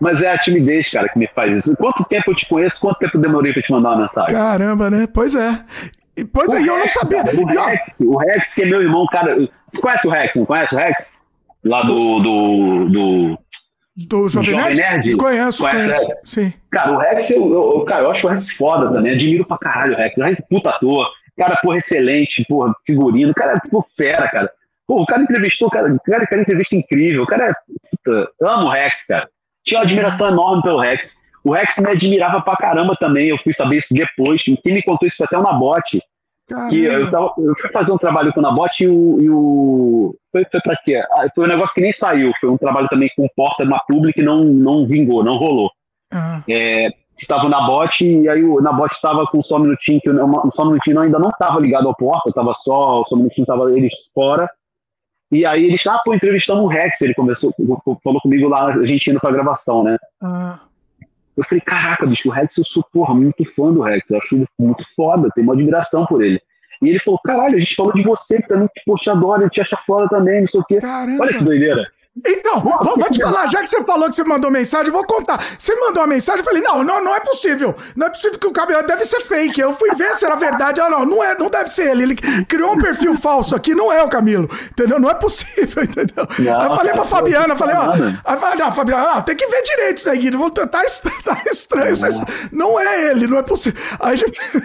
Mas 0.00 0.22
é 0.22 0.30
a 0.30 0.38
timidez, 0.38 0.90
cara, 0.90 1.08
que 1.08 1.18
me 1.18 1.28
faz 1.28 1.56
isso. 1.56 1.76
Quanto 1.76 2.04
tempo 2.04 2.30
eu 2.30 2.34
te 2.34 2.48
conheço, 2.48 2.80
quanto 2.80 2.98
tempo 2.98 3.16
eu 3.16 3.20
demorei 3.20 3.52
pra 3.52 3.62
te 3.62 3.72
mandar 3.72 3.90
uma 3.90 4.02
mensagem? 4.02 4.34
Caramba, 4.34 4.90
né? 4.90 5.08
Pois 5.12 5.34
é. 5.34 5.64
Pois 6.32 6.48
o 6.52 6.56
é, 6.56 6.58
Rex, 6.58 6.68
eu 6.68 6.78
não 6.78 6.88
sabia. 6.88 7.22
O, 7.22 7.46
Rex, 7.46 8.00
o 8.00 8.16
Rex, 8.18 8.54
que 8.54 8.62
é 8.62 8.66
meu 8.66 8.82
irmão, 8.82 9.06
cara. 9.06 9.36
Você 9.66 9.80
conhece 9.80 10.06
o 10.06 10.10
Rex? 10.10 10.34
Não 10.36 10.46
conhece 10.46 10.74
o 10.74 10.78
Rex? 10.78 11.18
Lá 11.64 11.82
do. 11.82 12.20
do, 12.20 12.88
do... 12.88 13.38
Do 13.96 14.28
Jovem, 14.28 14.50
Jovem 14.50 14.74
Nerd? 14.74 14.76
Nerd? 14.76 15.16
Conheço, 15.16 15.62
conheço. 15.62 16.00
conheço. 16.00 16.20
Sim. 16.24 16.52
Cara, 16.70 16.92
o 16.92 16.98
Rex, 16.98 17.30
eu, 17.30 17.52
eu, 17.52 17.84
cara, 17.84 18.02
eu 18.02 18.10
acho 18.10 18.26
o 18.26 18.30
Rex 18.30 18.50
foda 18.50 18.92
também. 18.92 19.12
Admiro 19.12 19.46
pra 19.46 19.58
caralho 19.58 19.94
o 19.94 19.96
Rex. 19.96 20.16
O 20.16 20.22
Rex 20.22 20.38
é 20.40 20.44
puta 20.48 20.70
ator. 20.70 21.08
Cara, 21.36 21.56
porra, 21.62 21.78
excelente, 21.78 22.44
porra, 22.48 22.74
figurino. 22.84 23.30
O 23.30 23.34
cara 23.34 23.54
é 23.54 23.68
porra, 23.68 23.86
fera, 23.96 24.28
cara. 24.28 24.50
Pô, 24.86 25.02
o 25.02 25.06
cara 25.06 25.22
entrevistou, 25.22 25.70
cara, 25.70 25.92
o 25.92 26.00
cara, 26.00 26.26
cara 26.26 26.42
entrevista 26.42 26.76
incrível. 26.76 27.22
O 27.22 27.26
cara 27.26 27.46
é. 27.46 27.52
Puta, 27.90 28.30
amo 28.42 28.66
o 28.66 28.70
Rex, 28.70 29.06
cara 29.06 29.28
tinha 29.64 29.80
uma 29.80 29.84
admiração 29.84 30.28
enorme 30.28 30.62
pelo 30.62 30.80
Rex. 30.80 31.16
O 31.42 31.52
Rex 31.52 31.76
me 31.78 31.90
admirava 31.90 32.40
pra 32.40 32.56
caramba 32.56 32.94
também. 32.98 33.28
Eu 33.28 33.38
fui 33.38 33.52
saber 33.52 33.78
isso 33.78 33.92
depois. 33.92 34.42
Quem 34.42 34.58
me 34.66 34.82
contou 34.82 35.06
isso 35.06 35.16
foi 35.16 35.26
até 35.26 35.36
o 35.36 35.42
Nabote. 35.42 36.00
Que 36.68 36.84
eu, 36.84 37.10
tava, 37.10 37.32
eu, 37.38 37.54
fui 37.56 37.70
fazer 37.70 37.90
um 37.90 37.96
trabalho 37.96 38.30
com 38.32 38.40
o 38.40 38.42
Nabote 38.42 38.84
e 38.84 38.88
o. 38.88 39.18
E 39.20 39.30
o 39.30 40.16
foi, 40.30 40.44
foi 40.50 40.60
pra 40.60 40.76
quê? 40.84 40.96
Ah, 40.96 41.26
foi 41.34 41.44
um 41.44 41.48
negócio 41.48 41.74
que 41.74 41.80
nem 41.80 41.92
saiu. 41.92 42.32
Foi 42.38 42.50
um 42.50 42.58
trabalho 42.58 42.88
também 42.88 43.10
com 43.16 43.26
porta 43.34 43.64
numa 43.64 43.80
pública 43.80 44.20
e 44.20 44.24
não, 44.24 44.44
não 44.44 44.86
vingou, 44.86 45.24
não 45.24 45.36
rolou. 45.36 45.70
Ah. 46.12 46.42
É, 46.48 46.90
estava 47.18 47.46
o 47.46 47.48
Nabote 47.48 48.04
e 48.06 48.28
aí 48.28 48.44
o 48.44 48.60
Nabote 48.60 48.94
estava 48.94 49.26
com 49.26 49.40
só 49.42 49.56
um 49.56 49.60
minutinho, 49.60 50.00
que 50.00 50.10
o 50.10 50.50
só 50.52 50.64
um 50.64 50.66
minutinho 50.66 51.00
ainda 51.00 51.18
não 51.18 51.30
estava 51.30 51.58
ligado 51.60 51.88
ao 51.88 51.96
porta, 51.96 52.28
estava 52.28 52.52
só, 52.54 53.00
o 53.00 53.04
só 53.06 53.14
um 53.14 53.18
minutinho 53.18 53.44
estava 53.44 53.70
eles 53.72 53.94
fora. 54.14 54.48
E 55.32 55.44
aí 55.44 55.64
eles, 55.64 55.86
ah, 55.86 56.00
pô, 56.04 56.14
entrevistamos 56.14 56.64
o 56.64 56.68
Rex, 56.68 57.00
ele 57.00 57.14
conversou, 57.14 57.52
falou 58.02 58.20
comigo 58.20 58.48
lá, 58.48 58.66
a 58.66 58.84
gente 58.84 59.10
indo 59.10 59.20
pra 59.20 59.32
gravação, 59.32 59.82
né? 59.82 59.98
Ah. 60.22 60.60
Eu 61.36 61.42
falei, 61.42 61.60
caraca, 61.60 62.06
bicho, 62.06 62.28
o 62.28 62.32
Rex, 62.32 62.56
eu 62.56 62.64
sou, 62.64 62.84
porra, 62.92 63.14
muito 63.14 63.44
fã 63.44 63.72
do 63.72 63.82
Rex, 63.82 64.10
eu 64.10 64.18
acho 64.18 64.36
ele 64.36 64.46
muito 64.58 64.84
foda, 64.94 65.28
tenho 65.34 65.46
uma 65.46 65.54
admiração 65.54 66.06
por 66.06 66.22
ele. 66.22 66.40
E 66.80 66.88
ele 66.88 66.98
falou, 66.98 67.18
caralho, 67.24 67.56
a 67.56 67.58
gente 67.58 67.74
falou 67.74 67.92
de 67.92 68.02
você, 68.02 68.40
que 68.40 68.48
também, 68.48 68.68
pô, 68.86 68.94
te 68.94 69.10
adora, 69.10 69.42
ele 69.42 69.50
te 69.50 69.60
acha 69.60 69.76
foda 69.76 70.08
também, 70.08 70.40
não 70.40 70.46
sei 70.46 70.60
o 70.60 70.64
quê. 70.64 70.78
Caramba. 70.78 71.22
Olha 71.22 71.32
que 71.32 71.44
doideira. 71.44 71.90
Então, 72.24 72.60
vou, 72.60 72.96
vou, 72.96 73.10
te 73.10 73.20
falar, 73.20 73.48
já 73.48 73.60
que 73.60 73.68
você 73.68 73.82
falou 73.82 74.08
que 74.08 74.14
você 74.14 74.22
mandou 74.22 74.48
mensagem, 74.48 74.86
eu 74.86 74.92
vou 74.92 75.04
contar. 75.04 75.44
Você 75.58 75.74
mandou 75.74 76.00
uma 76.00 76.06
mensagem, 76.06 76.40
eu 76.40 76.44
falei, 76.44 76.62
não, 76.62 76.84
não, 76.84 77.02
não 77.02 77.14
é 77.14 77.18
possível. 77.18 77.74
Não 77.96 78.06
é 78.06 78.10
possível 78.10 78.38
que 78.38 78.46
o 78.46 78.52
cabelo 78.52 78.86
deve 78.86 79.04
ser 79.04 79.18
fake. 79.20 79.60
Eu 79.60 79.72
fui 79.72 79.90
ver 79.96 80.14
se 80.14 80.24
era 80.24 80.36
verdade. 80.36 80.80
Ah, 80.80 80.88
não, 80.88 81.04
não, 81.04 81.24
é, 81.24 81.36
não 81.36 81.50
deve 81.50 81.68
ser 81.70 81.90
ele. 81.90 82.04
Ele 82.04 82.14
criou 82.46 82.72
um 82.72 82.78
perfil 82.78 83.16
falso 83.16 83.56
aqui, 83.56 83.74
não 83.74 83.92
é 83.92 84.00
o 84.00 84.08
Camilo. 84.08 84.48
Entendeu? 84.70 85.00
Não 85.00 85.10
é 85.10 85.14
possível, 85.14 85.82
entendeu? 85.82 86.28
Não, 86.38 86.60
aí 86.60 86.66
eu 86.68 86.76
falei 86.76 86.92
pra 86.92 87.04
Fabiana, 87.04 87.56
falei, 87.56 87.74
ó. 87.74 87.90
Aí 88.24 88.36
falei, 88.36 88.58
não, 88.58 88.70
Fabiana, 88.70 89.22
tem 89.22 89.34
que 89.34 89.46
ver 89.48 89.62
direito 89.62 89.96
isso 89.96 90.10
aí, 90.10 90.18
Guido. 90.18 90.50
Tá, 90.50 90.66
tá, 90.68 90.84
estranho. 91.50 91.94
Não. 92.52 92.70
não 92.70 92.80
é 92.80 93.10
ele, 93.10 93.26
não 93.26 93.38
é 93.38 93.42
possível. 93.42 93.82
Aí 93.98 94.16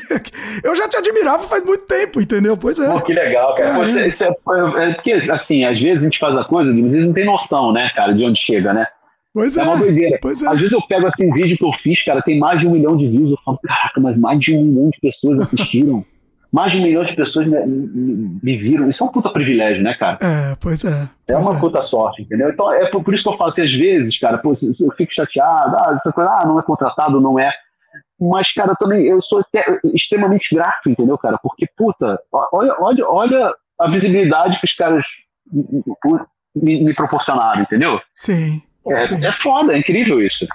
eu 0.63 0.75
já 0.75 0.87
te 0.87 0.97
admirava 0.97 1.43
faz 1.43 1.63
muito 1.63 1.85
tempo, 1.85 2.21
entendeu? 2.21 2.55
Pois 2.55 2.79
é. 2.79 2.87
Pô, 2.87 3.01
que 3.01 3.13
legal, 3.13 3.55
cara. 3.55 3.73
Pô, 3.73 3.83
isso 3.83 4.23
é, 4.23 4.27
é, 4.27 4.93
porque, 4.93 5.13
assim, 5.13 5.65
às 5.65 5.79
vezes 5.79 6.01
a 6.01 6.03
gente 6.03 6.19
faz 6.19 6.37
a 6.37 6.43
coisa, 6.43 6.71
mas 6.71 6.93
eles 6.93 7.07
não 7.07 7.13
tem 7.13 7.25
noção 7.25 7.38
noção, 7.39 7.71
né, 7.71 7.89
cara, 7.95 8.13
de 8.13 8.23
onde 8.23 8.39
chega, 8.39 8.73
né? 8.73 8.85
Pois 9.33 9.55
é. 9.57 9.61
É 9.61 9.63
uma 9.63 9.77
doideira. 9.77 10.19
Pois 10.21 10.41
é. 10.41 10.47
Às 10.47 10.57
vezes 10.57 10.71
eu 10.71 10.81
pego 10.81 11.07
assim, 11.07 11.31
vídeo 11.31 11.57
que 11.57 11.65
eu 11.65 11.73
fiz, 11.73 12.03
cara, 12.03 12.21
tem 12.21 12.39
mais 12.39 12.59
de 12.59 12.67
um 12.67 12.71
milhão 12.71 12.97
de 12.97 13.07
views. 13.07 13.31
Eu 13.31 13.37
falo, 13.45 13.59
caraca, 13.63 13.99
mas 13.99 14.17
mais 14.17 14.39
de 14.39 14.55
um 14.55 14.63
milhão 14.63 14.89
de 14.89 14.99
pessoas 14.99 15.39
assistiram. 15.39 16.03
mais 16.51 16.71
de 16.71 16.79
um 16.79 16.81
milhão 16.81 17.03
de 17.03 17.15
pessoas 17.15 17.47
me, 17.47 17.65
me, 17.65 18.39
me, 18.41 18.57
viram. 18.57 18.89
Isso 18.89 19.03
é 19.03 19.05
um 19.05 19.11
puta 19.11 19.29
privilégio, 19.29 19.83
né, 19.83 19.93
cara? 19.93 20.17
É, 20.21 20.55
pois 20.59 20.83
é. 20.83 20.89
é 20.89 21.09
pois 21.27 21.45
é 21.45 21.49
uma 21.49 21.59
puta 21.59 21.81
sorte, 21.83 22.23
entendeu? 22.23 22.49
Então 22.49 22.73
é 22.73 22.89
por, 22.89 23.03
por, 23.03 23.13
isso 23.13 23.23
que 23.23 23.29
eu 23.29 23.37
falo 23.37 23.49
assim, 23.49 23.61
às 23.61 23.73
vezes, 23.73 24.17
cara, 24.17 24.39
pô, 24.39 24.51
eu 24.51 24.91
fico 24.97 25.13
chateado, 25.13 25.75
ah, 25.75 25.93
essa 25.95 26.11
coisa, 26.11 26.29
ah, 26.29 26.47
não 26.47 26.59
é 26.59 26.63
contratado, 26.63 27.21
não 27.21 27.39
é. 27.39 27.51
Mas, 28.19 28.51
cara, 28.51 28.75
também 28.75 29.05
eu 29.05 29.21
sou 29.21 29.43
extremamente 29.93 30.53
grato, 30.53 30.89
entendeu, 30.89 31.17
cara? 31.17 31.37
Porque, 31.41 31.67
puta, 31.77 32.19
olha, 32.51 32.75
olha, 32.79 33.07
olha 33.07 33.53
a 33.79 33.89
visibilidade 33.89 34.59
que 34.59 34.65
os 34.65 34.73
caras 34.73 35.05
me, 36.55 36.83
me 36.83 36.93
proporcionaram, 36.93 37.61
entendeu? 37.61 37.99
Sim. 38.13 38.61
É, 38.87 39.05
sim. 39.05 39.25
é 39.25 39.31
foda, 39.31 39.73
é 39.73 39.79
incrível 39.79 40.21
isso. 40.21 40.47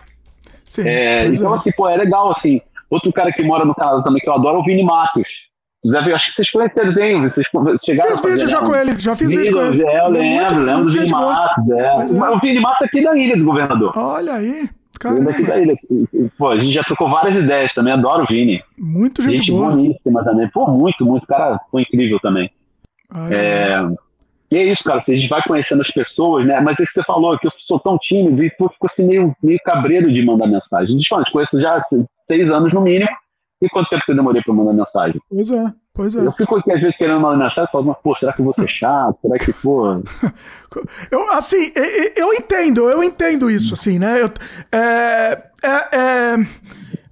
Sim, 0.67 0.89
é, 0.89 1.27
então, 1.27 1.55
é. 1.55 1.57
assim, 1.57 1.73
pô, 1.73 1.89
é 1.89 1.97
legal, 1.97 2.31
assim. 2.31 2.61
Outro 2.91 3.13
cara 3.13 3.33
que 3.33 3.43
mora 3.43 3.65
no 3.65 3.75
Canadá 3.75 4.03
também 4.03 4.21
que 4.21 4.29
eu 4.29 4.35
adoro 4.35 4.57
é 4.57 4.61
o 4.61 4.65
Vini 4.65 4.83
Matos. 4.83 5.49
Zé, 5.87 5.99
acho 5.99 6.27
que 6.27 6.33
vocês 6.33 6.51
conheceram 6.51 6.95
bem, 6.95 7.21
vocês 7.21 7.47
chegaram 7.85 8.17
Fiz 8.17 8.21
vídeo 8.23 8.49
já 8.49 8.63
com 8.63 8.75
ele, 8.75 8.97
já 8.99 9.15
fiz 9.15 9.29
vídeo, 9.29 9.45
vídeo 9.45 9.59
com 9.59 9.67
ele. 9.67 9.87
É, 9.87 10.01
eu 10.01 10.09
lembro, 10.09 10.63
lembro 10.63 10.85
do 10.87 10.93
Vini 10.93 11.11
Matos. 11.11 11.71
É. 11.71 11.81
é. 11.81 12.31
O 12.31 12.41
Vini 12.41 12.61
Matos 12.61 12.83
é 12.83 12.85
aqui 12.87 13.05
da 13.05 13.17
ilha 13.17 13.37
do 13.37 13.45
governador. 13.45 13.93
Olha 13.97 14.35
aí. 14.35 14.69
Caramba. 14.99 15.33
Daqui 15.33 15.43
da 15.43 15.59
ilha. 15.59 15.77
Pô, 16.39 16.49
a 16.49 16.59
gente 16.59 16.73
já 16.73 16.83
trocou 16.83 17.11
várias 17.11 17.37
ideias 17.37 17.75
também, 17.75 17.93
adoro 17.93 18.25
o 18.25 18.27
Vini. 18.27 18.63
Muito 18.79 19.21
gente, 19.21 19.37
gente 19.37 19.53
boa. 19.53 19.71
boníssima 19.71 20.25
também. 20.25 20.49
Pô, 20.49 20.67
muito, 20.71 21.05
muito. 21.05 21.25
O 21.25 21.27
cara 21.27 21.61
foi 21.71 21.83
incrível 21.83 22.19
também. 22.21 22.51
é, 23.31 23.77
e 24.55 24.59
é 24.59 24.65
isso, 24.65 24.85
cara, 24.85 25.03
a 25.07 25.11
gente 25.11 25.29
vai 25.29 25.43
conhecendo 25.43 25.81
as 25.81 25.91
pessoas, 25.91 26.47
né? 26.47 26.61
Mas 26.61 26.79
isso 26.79 26.93
que 26.93 27.01
você 27.01 27.05
falou, 27.05 27.37
que 27.37 27.49
eu 27.49 27.53
sou 27.57 27.81
tão 27.81 27.99
tímido 27.99 28.45
e 28.45 28.51
pô, 28.51 28.69
fico 28.69 28.87
assim 28.87 29.05
meio, 29.05 29.35
meio 29.43 29.59
cabreiro 29.65 30.13
de 30.13 30.25
mandar 30.25 30.47
mensagem. 30.47 30.95
Deixa 30.95 31.17
eu 31.17 31.25
te 31.25 31.33
conheço 31.33 31.61
já 31.61 31.77
há 31.77 31.83
seis 32.21 32.49
anos 32.49 32.73
no 32.73 32.81
mínimo. 32.83 33.11
E 33.61 33.69
quanto 33.69 33.89
tempo 33.89 34.05
que 34.05 34.13
eu 34.13 34.17
demorei 34.17 34.43
para 34.43 34.55
mandar 34.55 34.73
mensagem? 34.73 35.21
Pois 35.29 35.51
é, 35.51 35.73
pois 35.93 36.15
é. 36.15 36.27
Eu 36.27 36.33
fico 36.33 36.57
aqui 36.57 36.71
às 36.71 36.81
vezes 36.81 36.97
querendo 36.97 37.21
mandar 37.21 37.37
mensagem 37.37 37.65
e 37.69 37.73
falo, 37.73 37.97
pô, 38.01 38.15
será 38.15 38.33
que 38.33 38.43
eu 38.43 38.45
vou 38.45 38.55
ser 38.55 38.69
chato? 38.69 39.19
Será 39.23 39.39
que, 39.39 39.53
pô. 39.55 40.03
eu, 41.11 41.33
assim, 41.33 41.73
eu 42.15 42.33
entendo, 42.33 42.89
eu 42.89 43.03
entendo 43.03 43.51
isso, 43.51 43.75
assim, 43.75 43.99
né? 43.99 44.23
Eu, 44.23 44.31
é, 44.71 45.43
é, 45.65 45.97
é 45.97 46.37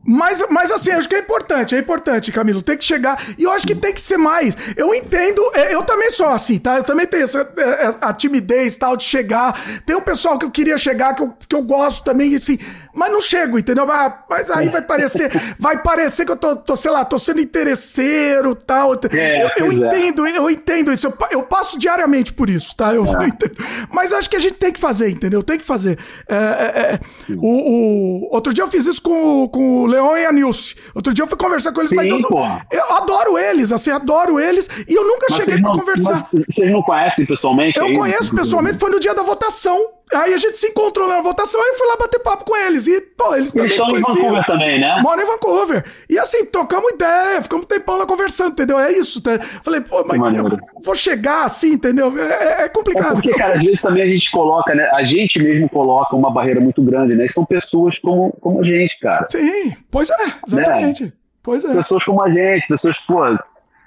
Mas, 0.05 0.45
mas 0.51 0.71
assim, 0.71 0.91
acho 0.91 1.09
que 1.09 1.15
é 1.15 1.21
importante, 1.21 1.75
é 1.75 1.79
importante, 1.79 2.33
Camilo. 2.33 2.61
Tem 2.61 2.77
que 2.77 2.85
chegar. 2.85 3.23
E 3.39 3.45
eu 3.45 3.53
acho 3.53 3.67
que 3.67 3.75
tem 3.75 3.93
que 3.93 4.01
ser 4.01 4.17
mais. 4.17 4.57
Eu 4.77 4.93
entendo, 4.95 5.41
é, 5.55 5.75
eu 5.75 5.83
também 5.83 6.11
sou 6.11 6.27
assim, 6.27 6.59
tá? 6.59 6.77
Eu 6.77 6.83
também 6.83 7.07
tenho 7.07 7.25
essa, 7.25 7.41
é, 7.57 7.95
a 8.01 8.13
timidez 8.13 8.77
tal 8.77 8.97
de 8.97 9.05
chegar. 9.05 9.59
Tem 9.87 9.95
um 9.95 10.01
pessoal 10.01 10.39
que 10.39 10.45
eu 10.45 10.51
queria 10.51 10.77
chegar, 10.77 11.15
que 11.15 11.23
eu, 11.23 11.33
que 11.49 11.55
eu 11.55 11.63
gosto 11.63 12.05
também, 12.05 12.35
assim, 12.35 12.59
mas 12.93 13.13
não 13.13 13.21
chego, 13.21 13.59
entendeu? 13.59 13.87
Mas 14.29 14.51
aí 14.51 14.69
vai 14.69 14.83
parecer, 14.83 15.31
vai 15.59 15.81
parecer 15.81 16.27
que 16.27 16.33
eu 16.33 16.37
tô, 16.37 16.57
tô 16.57 16.75
sei 16.75 16.91
lá, 16.91 17.05
tô 17.05 17.19
sendo 17.19 17.41
interesseiro 17.41 18.55
tal. 18.55 18.95
É, 19.11 19.45
eu, 19.45 19.51
eu 19.57 19.71
é. 19.71 19.75
entendo, 19.75 20.27
eu 20.27 20.51
entendo 20.51 20.93
isso. 20.93 21.07
Eu, 21.07 21.17
eu, 21.31 21.43
passo 21.43 21.79
diariamente 21.79 22.33
por 22.33 22.51
isso, 22.51 22.75
tá? 22.77 22.93
Eu, 22.93 23.05
é. 23.07 23.33
Mas 23.93 24.13
eu 24.13 24.19
acho 24.19 24.29
que 24.29 24.37
a 24.37 24.41
gente 24.41 24.55
tem 24.55 24.73
que 24.73 24.81
fazer, 24.81 25.11
entendeu? 25.11 25.43
Tem 25.43 25.59
que 25.59 25.65
fazer. 25.65 25.99
É, 26.29 26.99
o, 27.37 27.49
o, 27.49 28.35
outro 28.35 28.53
dia 28.53 28.65
eu 28.65 28.69
fiz 28.69 28.87
isso 28.87 29.01
com, 29.01 29.49
com 29.49 29.83
o 29.83 29.92
Leon 29.93 30.17
e 30.17 30.27
a 30.27 30.33
Nilce. 30.33 30.75
Outro 30.95 31.13
dia 31.13 31.23
eu 31.23 31.27
fui 31.27 31.39
conversar 31.39 31.73
com 31.73 31.81
eles, 31.81 31.91
Sim, 31.91 31.97
mas 31.97 32.11
eu, 32.11 32.19
eu, 32.19 32.97
adoro 32.97 33.39
eles, 33.39 33.73
assim, 33.73 33.91
adoro 33.91 34.41
eles, 34.41 34.69
e 34.89 34.95
eu 34.95 35.05
nunca 35.05 35.27
mas 35.31 35.39
cheguei 35.39 35.61
pra 35.61 35.71
não, 35.71 35.79
conversar. 35.79 36.29
vocês 36.33 36.73
não 36.73 36.83
conhecem 36.83 37.27
pessoalmente? 37.27 37.79
Eu 37.79 37.93
conheço 37.93 38.35
pessoalmente, 38.35 38.79
foi 38.79 38.91
no 38.91 39.01
dia 39.01 39.15
da 39.15 39.23
votação. 39.23 39.87
Aí 40.13 40.35
a 40.35 40.37
gente 40.37 40.59
se 40.59 40.69
encontrou 40.69 41.09
na 41.09 41.21
votação 41.21 41.61
e 41.61 41.79
fui 41.79 41.87
lá 41.87 41.97
bater 41.97 42.19
papo 42.21 42.45
com 42.45 42.57
eles. 42.57 42.87
E, 42.87 43.01
pô, 43.01 43.35
eles 43.35 43.53
também 43.53 43.67
eles 43.69 43.79
estão 43.79 43.97
em 43.97 44.01
Vancouver 44.01 44.45
também, 44.45 44.79
né? 44.79 45.01
Moram 45.01 45.23
em 45.23 45.27
Vancouver. 45.27 45.85
E 46.09 46.19
assim, 46.19 46.45
tocamos 46.47 46.93
ideia, 46.93 47.41
ficamos 47.43 47.65
um 47.65 47.69
tempão 47.69 47.97
lá 47.97 48.07
conversando, 48.07 48.53
entendeu? 48.53 48.79
É 48.79 48.93
isso. 48.93 49.23
Tá? 49.23 49.39
Falei, 49.63 49.81
pô, 49.81 50.05
mas 50.07 50.21
eu 50.35 50.59
vou 50.83 50.95
chegar 50.95 51.47
assim, 51.47 51.73
entendeu? 51.73 52.13
É, 52.19 52.65
é 52.65 52.69
complicado. 52.69 53.13
É 53.13 53.15
porque, 53.15 53.35
cara, 53.35 53.55
às 53.55 53.63
vezes 53.63 53.81
também 53.81 54.03
a 54.03 54.09
gente 54.09 54.31
coloca, 54.31 54.75
né? 54.75 54.89
A 54.93 55.03
gente 55.03 55.43
mesmo 55.43 55.69
coloca 55.69 56.15
uma 56.15 56.31
barreira 56.31 56.61
muito 56.61 56.83
grande, 56.83 57.15
né? 57.15 57.25
E 57.25 57.29
são 57.29 57.45
pessoas 57.45 57.99
como, 57.99 58.33
como 58.41 58.61
a 58.61 58.65
gente, 58.65 58.99
cara. 59.01 59.27
Sim, 59.31 59.75
pois 59.91 60.11
é, 60.11 60.35
exatamente. 60.47 61.05
Né? 61.05 61.13
Pois 61.43 61.65
é. 61.65 61.75
Pessoas 61.75 62.05
como 62.05 62.23
a 62.23 62.31
gente, 62.31 62.69
pessoas, 62.69 62.97
pô, 62.99 63.19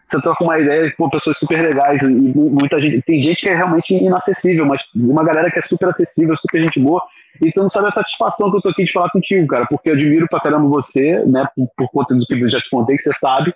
você 0.06 0.22
troca 0.22 0.43
uma 0.43 0.59
ideia 0.59 0.93
com 0.95 1.09
pessoas 1.09 1.38
super 1.38 1.61
legais 1.61 2.01
e 2.01 2.08
muita 2.08 2.80
gente. 2.80 3.01
Tem 3.01 3.19
gente 3.19 3.42
que 3.42 3.50
é 3.50 3.56
realmente 3.56 3.93
inacessível, 3.93 4.66
mas 4.66 4.84
uma 4.95 5.24
galera 5.24 5.50
que 5.50 5.59
é 5.59 5.61
super 5.61 5.90
acessível, 5.90 6.38
super 6.38 6.61
gente 6.61 6.80
boa. 6.80 7.01
E 7.43 7.51
você 7.51 7.59
não 7.59 7.69
sabe 7.69 7.88
a 7.88 7.92
satisfação 7.92 8.50
que 8.50 8.58
eu 8.58 8.61
tô 8.61 8.69
aqui 8.69 8.85
de 8.85 8.92
falar 8.92 9.09
contigo, 9.09 9.48
cara, 9.48 9.66
porque 9.66 9.90
eu 9.90 9.95
admiro 9.95 10.27
pra 10.30 10.40
caramba 10.40 10.69
você, 10.69 11.24
né, 11.25 11.45
por, 11.56 11.67
por 11.75 11.90
conta 11.90 12.16
do 12.16 12.25
que 12.25 12.34
eu 12.34 12.48
já 12.48 12.61
te 12.61 12.69
contei, 12.69 12.95
que 12.95 13.03
você 13.03 13.14
sabe. 13.19 13.53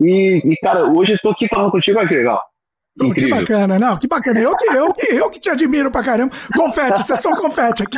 E, 0.00 0.42
e 0.44 0.56
cara, 0.56 0.86
hoje 0.86 1.12
eu 1.12 1.18
tô 1.18 1.30
aqui 1.30 1.46
falando 1.46 1.70
contigo, 1.70 1.98
olha 1.98 2.08
que 2.08 2.14
legal. 2.14 2.42
Que 3.14 3.26
bacana, 3.26 3.78
não, 3.78 3.96
que 3.96 4.06
bacana. 4.06 4.38
Eu 4.38 4.54
que, 4.54 4.66
eu, 4.66 4.92
que, 4.92 5.06
eu 5.14 5.30
que 5.30 5.40
te 5.40 5.48
admiro 5.48 5.90
pra 5.90 6.02
caramba. 6.02 6.30
Confete, 6.54 7.02
sessão 7.02 7.34
confete 7.34 7.82
aqui. 7.82 7.96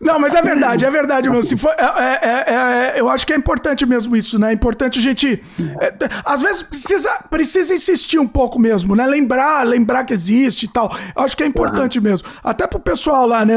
Não, 0.00 0.18
mas 0.18 0.34
é 0.34 0.40
verdade, 0.40 0.86
é 0.86 0.90
verdade 0.90 1.28
mesmo. 1.28 1.42
Se 1.42 1.54
for, 1.54 1.70
é, 1.76 1.82
é, 1.82 2.28
é, 2.30 2.96
é, 2.96 3.00
eu 3.00 3.10
acho 3.10 3.26
que 3.26 3.32
é 3.34 3.36
importante 3.36 3.84
mesmo 3.84 4.16
isso, 4.16 4.38
né? 4.38 4.50
É 4.50 4.52
importante 4.54 4.98
a 4.98 5.02
gente. 5.02 5.42
É, 5.80 5.92
às 6.24 6.40
vezes 6.40 6.62
precisa, 6.62 7.10
precisa 7.28 7.74
insistir 7.74 8.18
um 8.18 8.26
pouco 8.26 8.58
mesmo, 8.58 8.96
né? 8.96 9.06
Lembrar, 9.06 9.66
lembrar 9.66 10.04
que 10.04 10.14
existe 10.14 10.64
e 10.64 10.68
tal. 10.68 10.90
Eu 11.14 11.22
acho 11.22 11.36
que 11.36 11.42
é 11.42 11.46
importante 11.46 11.98
uhum. 11.98 12.04
mesmo. 12.04 12.26
Até 12.42 12.66
pro 12.66 12.80
pessoal 12.80 13.26
lá, 13.26 13.44
né? 13.44 13.56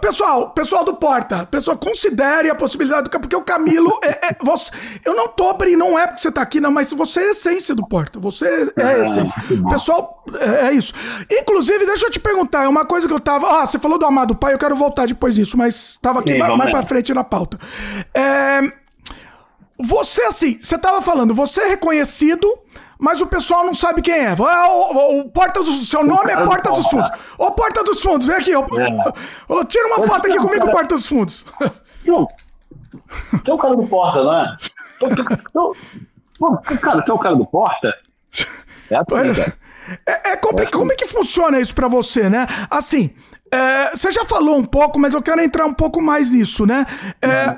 Pessoal, 0.00 0.50
pessoal 0.52 0.84
do 0.84 0.94
Porta, 0.94 1.44
pessoal, 1.44 1.76
considere 1.76 2.48
a 2.48 2.54
possibilidade 2.54 3.10
do. 3.10 3.20
Porque 3.20 3.36
o 3.36 3.42
Camilo. 3.42 3.92
É, 4.02 4.28
é, 4.28 4.36
você, 4.42 4.70
eu 5.04 5.14
não 5.14 5.28
tô 5.28 5.50
abrindo, 5.50 5.78
não 5.78 5.98
é 5.98 6.06
porque 6.06 6.22
você 6.22 6.32
tá 6.32 6.40
aqui, 6.40 6.60
não, 6.60 6.70
mas 6.70 6.90
você 6.92 7.20
é 7.20 7.30
essência 7.32 7.74
do 7.74 7.86
Porta 7.86 8.05
importa. 8.06 8.20
Você 8.20 8.72
é 8.76 8.82
ah, 8.82 8.98
essência. 8.98 9.42
Pessoal, 9.68 10.24
é, 10.34 10.68
é, 10.68 10.72
isso. 10.72 10.92
Inclusive, 11.30 11.84
deixa 11.86 12.06
eu 12.06 12.10
te 12.10 12.20
perguntar, 12.20 12.64
é 12.64 12.68
uma 12.68 12.84
coisa 12.84 13.06
que 13.06 13.12
eu 13.12 13.20
tava. 13.20 13.62
Ah, 13.62 13.66
você 13.66 13.78
falou 13.78 13.98
do 13.98 14.06
Amado 14.06 14.34
Pai, 14.34 14.54
eu 14.54 14.58
quero 14.58 14.76
voltar 14.76 15.06
depois 15.06 15.34
disso, 15.34 15.56
mas 15.56 15.98
tava 16.00 16.20
aqui 16.20 16.32
Sim, 16.32 16.38
mais, 16.38 16.56
mais 16.56 16.70
pra 16.70 16.82
frente 16.82 17.12
na 17.12 17.24
pauta. 17.24 17.58
É, 18.14 18.60
você, 19.78 20.22
assim, 20.22 20.58
você 20.58 20.78
tava 20.78 21.02
falando, 21.02 21.34
você 21.34 21.62
é 21.62 21.68
reconhecido 21.68 22.46
mas 22.98 23.20
o 23.20 23.26
pessoal 23.26 23.62
não 23.62 23.74
sabe 23.74 24.00
quem 24.00 24.14
é. 24.14 24.28
Ah, 24.30 24.68
o, 24.70 24.94
o, 24.94 25.20
o 25.20 25.30
Porta 25.30 25.60
do 25.60 25.70
Seu 25.70 26.02
nome 26.02 26.32
é 26.32 26.44
Porta 26.46 26.72
dos 26.72 26.86
Fundos. 26.86 27.10
Ô, 27.36 27.50
Porta 27.50 27.84
dos 27.84 28.00
Fundos, 28.00 28.26
vem 28.26 28.36
aqui. 28.36 28.56
Ô, 28.56 28.64
é. 29.60 29.64
tira 29.66 29.86
uma 29.88 30.06
foto 30.06 30.26
aqui 30.26 30.38
comigo, 30.38 30.70
Porta 30.70 30.94
dos 30.94 31.06
Fundos. 31.06 31.44
Não. 32.06 32.26
Tem 33.44 33.52
o 33.52 33.58
cara 33.58 33.76
do 33.76 33.86
Porta, 33.86 34.24
não 34.24 34.34
é? 34.34 34.56
Pô, 36.38 36.56
cara, 36.80 37.02
tu 37.02 37.12
é 37.12 37.14
o 37.14 37.18
cara 37.18 37.34
do 37.34 37.46
Porta? 37.46 37.94
É, 38.88 38.94
assim, 38.98 39.40
é, 40.06 40.30
é 40.30 40.36
complicado. 40.36 40.78
Como 40.78 40.92
é 40.92 40.94
que 40.94 41.08
funciona 41.08 41.58
isso 41.58 41.74
para 41.74 41.88
você, 41.88 42.30
né? 42.30 42.46
Assim, 42.70 43.10
é, 43.52 43.90
você 43.90 44.12
já 44.12 44.24
falou 44.24 44.56
um 44.56 44.64
pouco, 44.64 44.96
mas 44.96 45.12
eu 45.12 45.22
quero 45.22 45.40
entrar 45.40 45.66
um 45.66 45.72
pouco 45.72 46.00
mais 46.00 46.30
nisso, 46.30 46.64
né? 46.64 46.86
É, 47.20 47.56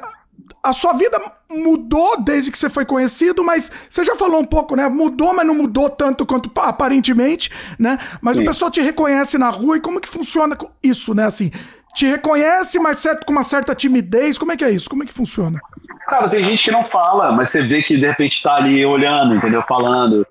a 0.62 0.72
sua 0.72 0.92
vida 0.92 1.20
mudou 1.50 2.20
desde 2.20 2.50
que 2.50 2.58
você 2.58 2.68
foi 2.68 2.84
conhecido, 2.84 3.42
mas 3.42 3.70
você 3.88 4.04
já 4.04 4.14
falou 4.16 4.40
um 4.40 4.44
pouco, 4.44 4.76
né? 4.76 4.88
Mudou, 4.88 5.32
mas 5.32 5.46
não 5.46 5.54
mudou 5.54 5.88
tanto 5.88 6.26
quanto 6.26 6.50
aparentemente, 6.60 7.50
né? 7.78 7.98
Mas 8.20 8.36
Sim. 8.36 8.42
o 8.42 8.46
pessoal 8.46 8.70
te 8.70 8.80
reconhece 8.80 9.38
na 9.38 9.48
rua 9.48 9.76
e 9.76 9.80
como 9.80 10.00
que 10.00 10.08
funciona 10.08 10.56
isso, 10.82 11.14
né? 11.14 11.24
Assim, 11.24 11.50
te 11.98 12.06
reconhece, 12.06 12.78
mas 12.78 12.98
certo, 12.98 13.26
com 13.26 13.32
uma 13.32 13.42
certa 13.42 13.74
timidez. 13.74 14.38
Como 14.38 14.52
é 14.52 14.56
que 14.56 14.64
é 14.64 14.70
isso? 14.70 14.88
Como 14.88 15.02
é 15.02 15.06
que 15.06 15.12
funciona? 15.12 15.58
Cara, 16.06 16.28
tem 16.28 16.44
gente 16.44 16.62
que 16.62 16.70
não 16.70 16.84
fala, 16.84 17.32
mas 17.32 17.50
você 17.50 17.62
vê 17.62 17.82
que 17.82 17.96
de 17.96 18.06
repente 18.06 18.40
tá 18.40 18.54
ali 18.54 18.86
olhando, 18.86 19.34
entendeu? 19.34 19.62
Falando. 19.66 20.24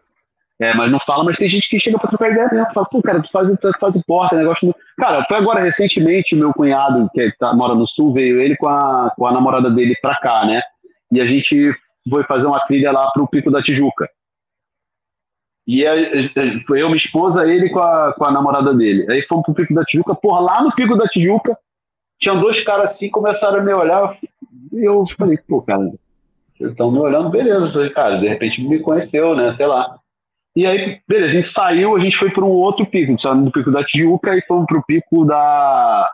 É, 0.59 0.73
mas 0.73 0.91
não 0.91 0.97
fala, 0.97 1.25
mas 1.25 1.37
tem 1.37 1.47
gente 1.47 1.69
que 1.69 1.77
chega 1.77 1.99
pra 1.99 2.09
trocar 2.09 2.31
ideia 2.31 2.49
mesmo. 2.51 2.73
Fala, 2.73 2.87
pô, 2.89 3.01
cara, 3.01 3.21
tu 3.21 3.29
faz, 3.29 3.51
tu 3.59 3.71
faz 3.79 3.95
o 3.97 4.03
porta, 4.07 4.37
negócio. 4.37 4.73
Cara, 4.97 5.25
foi 5.27 5.37
agora 5.37 5.61
recentemente, 5.61 6.35
meu 6.35 6.53
cunhado, 6.53 7.09
que 7.13 7.31
tá, 7.37 7.53
mora 7.53 7.75
no 7.75 7.85
sul, 7.85 8.13
veio 8.13 8.39
ele 8.39 8.55
com 8.55 8.69
a, 8.69 9.11
com 9.15 9.27
a 9.27 9.31
namorada 9.33 9.69
dele 9.69 9.93
pra 10.01 10.15
cá, 10.15 10.45
né? 10.45 10.61
E 11.11 11.19
a 11.19 11.25
gente 11.25 11.75
foi 12.09 12.23
fazer 12.23 12.47
uma 12.47 12.61
trilha 12.61 12.91
lá 12.91 13.11
pro 13.11 13.27
Pico 13.27 13.51
da 13.51 13.61
Tijuca. 13.61 14.09
E 15.67 15.83
foi 16.65 16.81
eu, 16.81 16.87
minha 16.87 16.97
esposa, 16.97 17.45
ele 17.45 17.69
com 17.69 17.79
a, 17.79 18.13
com 18.13 18.25
a 18.25 18.31
namorada 18.31 18.73
dele. 18.73 19.05
Aí 19.11 19.21
fomos 19.23 19.43
pro 19.43 19.53
Pico 19.53 19.73
da 19.73 19.83
Tijuca. 19.83 20.15
Porra, 20.15 20.39
lá 20.39 20.63
no 20.63 20.73
Pico 20.73 20.95
da 20.95 21.07
Tijuca, 21.07 21.57
tinham 22.17 22.39
dois 22.39 22.63
caras 22.63 22.91
assim, 22.91 23.09
começaram 23.09 23.59
a 23.59 23.63
me 23.63 23.73
olhar. 23.73 24.17
E 24.71 24.87
eu 24.87 25.03
falei, 25.05 25.37
pô, 25.37 25.61
cara, 25.61 25.91
estão 26.59 26.89
me 26.89 26.99
olhando, 26.99 27.29
beleza. 27.29 27.65
Eu 27.65 27.71
falei, 27.71 27.89
cara, 27.89 28.17
de 28.17 28.27
repente 28.29 28.61
me 28.61 28.79
conheceu, 28.79 29.35
né? 29.35 29.53
Sei 29.55 29.65
lá. 29.65 29.99
E 30.55 30.65
aí, 30.65 31.01
beleza, 31.05 31.27
a 31.27 31.41
gente 31.41 31.49
saiu, 31.49 31.95
a 31.95 31.99
gente 31.99 32.17
foi 32.17 32.31
para 32.31 32.45
um 32.45 32.49
outro 32.49 32.85
pico. 32.85 33.19
Saiu 33.19 33.35
do 33.35 33.51
Pico 33.51 33.69
da 33.69 33.83
Tijuca 33.83 34.35
e 34.35 34.41
fomos 34.43 34.65
pro 34.65 34.83
Pico 34.83 35.25
da 35.25 36.11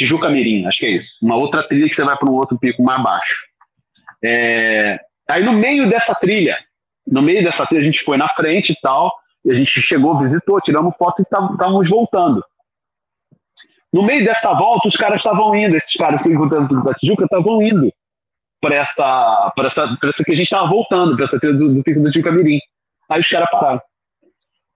Tijuca 0.00 0.30
Mirim, 0.30 0.64
acho 0.66 0.78
que 0.78 0.86
é 0.86 0.90
isso. 0.90 1.18
Uma 1.20 1.36
outra 1.36 1.62
trilha 1.66 1.88
que 1.88 1.94
você 1.94 2.04
vai 2.04 2.16
para 2.16 2.30
um 2.30 2.34
outro 2.34 2.58
pico 2.58 2.82
mais 2.82 3.02
baixo. 3.02 3.36
É... 4.24 4.98
Aí 5.28 5.42
no 5.42 5.52
meio 5.52 5.90
dessa 5.90 6.14
trilha, 6.14 6.56
no 7.06 7.22
meio 7.22 7.42
dessa 7.42 7.66
trilha, 7.66 7.82
a 7.82 7.84
gente 7.84 8.04
foi 8.04 8.16
na 8.16 8.28
frente 8.34 8.72
e 8.72 8.80
tal, 8.80 9.12
e 9.44 9.50
a 9.50 9.54
gente 9.54 9.80
chegou, 9.80 10.18
visitou, 10.18 10.60
tiramos 10.60 10.94
foto 10.96 11.20
e 11.20 11.22
estávamos 11.22 11.88
voltando. 11.88 12.44
No 13.92 14.02
meio 14.02 14.24
dessa 14.24 14.52
volta, 14.54 14.88
os 14.88 14.96
caras 14.96 15.16
estavam 15.16 15.54
indo, 15.56 15.76
esses 15.76 15.92
caras 15.94 16.22
que 16.22 16.28
encontrando 16.28 16.82
da 16.84 16.94
Tijuca 16.94 17.24
estavam 17.24 17.60
indo 17.60 17.92
para 18.60 18.76
essa, 18.76 19.52
pra 19.56 19.66
essa, 19.66 19.96
pra 20.00 20.10
essa 20.10 20.22
que 20.22 20.32
a 20.32 20.36
gente 20.36 20.44
estava 20.44 20.68
voltando, 20.68 21.16
para 21.16 21.24
essa 21.24 21.40
trilha 21.40 21.56
do, 21.56 21.74
do 21.74 21.82
Pico 21.82 22.00
do 22.00 22.10
Tijuca 22.10 22.30
Mirim. 22.30 22.60
Aí 23.08 23.20
os 23.20 23.28
caras 23.28 23.50
pararam. 23.50 23.80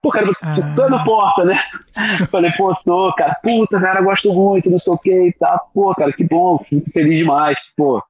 Pô, 0.02 0.10
cara, 0.10 0.26
você 0.26 0.60
ah. 0.62 0.74
tá 0.76 0.88
na 0.88 1.04
porta, 1.04 1.44
né? 1.44 1.58
Falei, 2.30 2.50
pô, 2.52 2.74
sou, 2.74 3.14
cara, 3.14 3.38
puta, 3.42 3.80
cara, 3.80 4.02
gosto 4.02 4.32
muito, 4.34 4.68
não 4.68 4.78
sei 4.78 4.92
o 4.92 4.98
que 4.98 5.28
e 5.28 5.32
tá. 5.32 5.58
Pô, 5.72 5.94
cara, 5.94 6.12
que 6.12 6.24
bom, 6.24 6.58
fico 6.58 6.90
feliz 6.90 7.18
demais, 7.18 7.58
pô. 7.76 8.02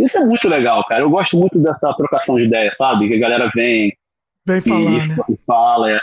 Isso 0.00 0.18
é 0.18 0.24
muito 0.24 0.48
legal, 0.48 0.84
cara. 0.84 1.02
Eu 1.02 1.10
gosto 1.10 1.36
muito 1.36 1.58
dessa 1.58 1.92
trocação 1.94 2.36
de 2.36 2.44
ideias, 2.44 2.76
sabe? 2.76 3.08
Que 3.08 3.14
a 3.14 3.18
galera 3.18 3.50
vem. 3.54 3.92
Vem 4.46 4.60
falar, 4.60 4.80
e, 4.80 5.08
né? 5.08 5.16
fala. 5.46 5.90
É. 5.92 6.00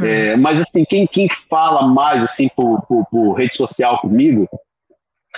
É. 0.00 0.28
É, 0.28 0.36
mas 0.36 0.60
assim, 0.60 0.84
quem, 0.84 1.06
quem 1.06 1.28
fala 1.50 1.86
mais 1.86 2.22
assim 2.22 2.48
por, 2.56 2.80
por, 2.86 3.04
por 3.10 3.34
rede 3.34 3.54
social 3.56 4.00
comigo 4.00 4.48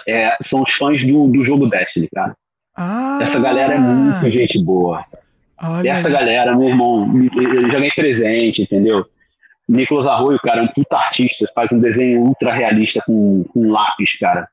é, 0.06 0.36
são 0.40 0.62
os 0.62 0.72
fãs 0.74 1.02
do, 1.02 1.26
do 1.26 1.42
jogo 1.42 1.68
Destiny, 1.68 2.08
cara. 2.14 2.36
Ah, 2.76 3.18
Essa 3.20 3.40
galera 3.40 3.74
é 3.74 3.78
muito 3.78 4.30
gente 4.30 4.62
boa. 4.62 5.04
Olha 5.60 5.90
Essa 5.90 6.08
aí. 6.08 6.12
galera, 6.12 6.56
meu 6.56 6.68
irmão, 6.68 7.08
eu 7.36 7.62
já 7.62 7.74
ganhei 7.74 7.90
presente, 7.90 8.62
entendeu? 8.62 9.04
Nicolas 9.68 10.06
Arroio, 10.06 10.38
cara, 10.40 10.60
é 10.60 10.62
um 10.62 10.68
puta 10.68 10.96
artista, 10.96 11.50
faz 11.54 11.72
um 11.72 11.80
desenho 11.80 12.20
ultra 12.20 12.52
realista 12.52 13.02
com, 13.04 13.44
com 13.52 13.72
lápis, 13.72 14.18
cara 14.18 14.48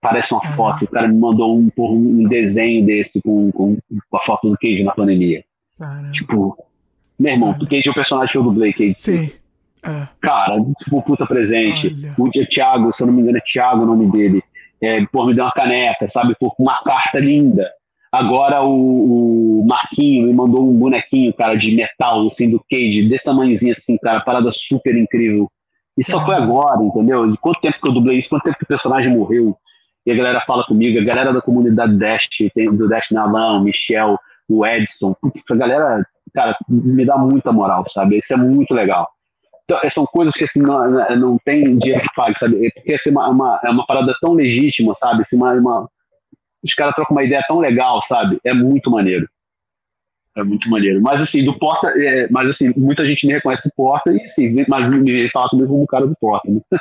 parece 0.00 0.32
uma 0.32 0.42
foto. 0.54 0.84
O 0.84 0.88
cara 0.88 1.08
me 1.08 1.18
mandou 1.18 1.58
um, 1.58 1.70
um 1.76 2.28
desenho 2.28 2.84
desse 2.84 3.20
com, 3.22 3.50
com, 3.52 3.76
com, 4.10 4.16
a 4.16 4.20
foto 4.20 4.48
do 4.48 4.58
Cage 4.58 4.82
na 4.82 4.92
pandemia. 4.92 5.44
Caramba. 5.78 6.12
Tipo, 6.12 6.56
meu 7.18 7.32
irmão, 7.32 7.50
o 7.50 7.66
Cage 7.66 7.88
é 7.88 7.90
o 7.90 7.94
personagem 7.94 8.32
que 8.32 8.38
eu 8.38 8.42
dublei, 8.42 8.72
Cage. 8.72 8.94
Sim. 8.96 9.32
É. 9.82 10.08
Cara, 10.20 10.56
tipo, 10.82 11.02
puta 11.02 11.26
presente. 11.26 11.88
Olha. 11.88 12.14
O 12.18 12.46
Thiago, 12.46 12.92
se 12.92 13.02
eu 13.02 13.06
não 13.06 13.14
me 13.14 13.22
engano, 13.22 13.38
é 13.38 13.40
Thiago 13.40 13.82
o 13.82 13.86
nome 13.86 14.10
dele. 14.10 14.42
É, 14.80 15.04
pô, 15.06 15.26
me 15.26 15.34
deu 15.34 15.44
uma 15.44 15.52
caneca, 15.52 16.06
sabe? 16.06 16.34
Por 16.38 16.54
uma 16.58 16.82
carta 16.82 17.18
linda. 17.18 17.70
Agora 18.12 18.64
o, 18.64 19.60
o, 19.60 19.66
Marquinho 19.66 20.26
me 20.26 20.32
mandou 20.32 20.68
um 20.68 20.76
bonequinho, 20.76 21.32
cara, 21.32 21.54
de 21.54 21.76
metal, 21.76 22.26
assim, 22.26 22.50
do 22.50 22.60
Cage, 22.68 23.08
desse 23.08 23.24
tamanhozinho 23.24 23.72
assim, 23.72 23.96
cara, 23.98 24.20
parada 24.20 24.50
super 24.50 24.96
incrível. 24.96 25.48
Isso 25.96 26.10
só 26.10 26.24
foi 26.24 26.34
agora, 26.34 26.82
entendeu? 26.82 27.30
De 27.30 27.38
quanto 27.38 27.60
tempo 27.60 27.78
que 27.80 27.88
eu 27.88 27.92
dublei 27.92 28.18
isso, 28.18 28.28
quanto 28.28 28.42
tempo 28.42 28.58
que 28.58 28.64
o 28.64 28.68
personagem 28.68 29.14
morreu. 29.14 29.56
E 30.06 30.12
a 30.12 30.14
galera 30.14 30.40
fala 30.46 30.64
comigo, 30.64 30.98
a 30.98 31.04
galera 31.04 31.32
da 31.32 31.40
comunidade 31.40 31.96
Dash, 31.96 32.28
tem, 32.54 32.74
do 32.74 32.88
Dash 32.88 33.10
Nalan, 33.10 33.58
o 33.58 33.62
Michel, 33.62 34.18
o 34.48 34.66
Edson, 34.66 35.14
putz, 35.20 35.42
a 35.50 35.56
galera, 35.56 36.04
cara, 36.34 36.56
me 36.68 37.04
dá 37.04 37.16
muita 37.18 37.52
moral, 37.52 37.84
sabe? 37.88 38.18
Isso 38.18 38.32
é 38.32 38.36
muito 38.36 38.72
legal. 38.74 39.08
Então, 39.64 39.78
são 39.90 40.04
coisas 40.06 40.34
que 40.34 40.44
assim, 40.44 40.60
não, 40.60 40.90
não 41.16 41.38
tem 41.44 41.76
dinheiro 41.76 42.02
que 42.02 42.14
pague, 42.16 42.36
sabe? 42.38 42.66
É 42.66 42.70
porque 42.70 42.94
assim, 42.94 43.10
uma, 43.10 43.28
uma, 43.28 43.60
é 43.62 43.70
uma 43.70 43.86
parada 43.86 44.12
tão 44.20 44.32
legítima, 44.32 44.94
sabe? 44.96 45.22
Assim, 45.22 45.36
uma, 45.36 45.52
uma, 45.52 45.88
os 46.62 46.74
caras 46.74 46.94
trocam 46.94 47.16
uma 47.16 47.22
ideia 47.22 47.44
tão 47.46 47.60
legal, 47.60 48.00
sabe? 48.02 48.40
É 48.44 48.52
muito 48.52 48.90
maneiro. 48.90 49.28
É 50.40 50.44
muito 50.44 50.68
maneiro. 50.68 51.00
Mas 51.00 51.20
assim, 51.20 51.44
do 51.44 51.58
Porta, 51.58 51.88
é, 51.96 52.28
mas 52.30 52.48
assim, 52.48 52.72
muita 52.76 53.04
gente 53.04 53.26
me 53.26 53.32
reconhece 53.32 53.68
do 53.68 53.72
Porta 53.76 54.12
e 54.12 54.22
assim, 54.22 54.64
mas 54.68 54.90
me 54.90 55.30
fala 55.30 55.48
comigo 55.48 55.68
como 55.68 55.82
o 55.84 55.86
cara 55.86 56.06
do 56.06 56.16
Porta, 56.20 56.50
né? 56.50 56.60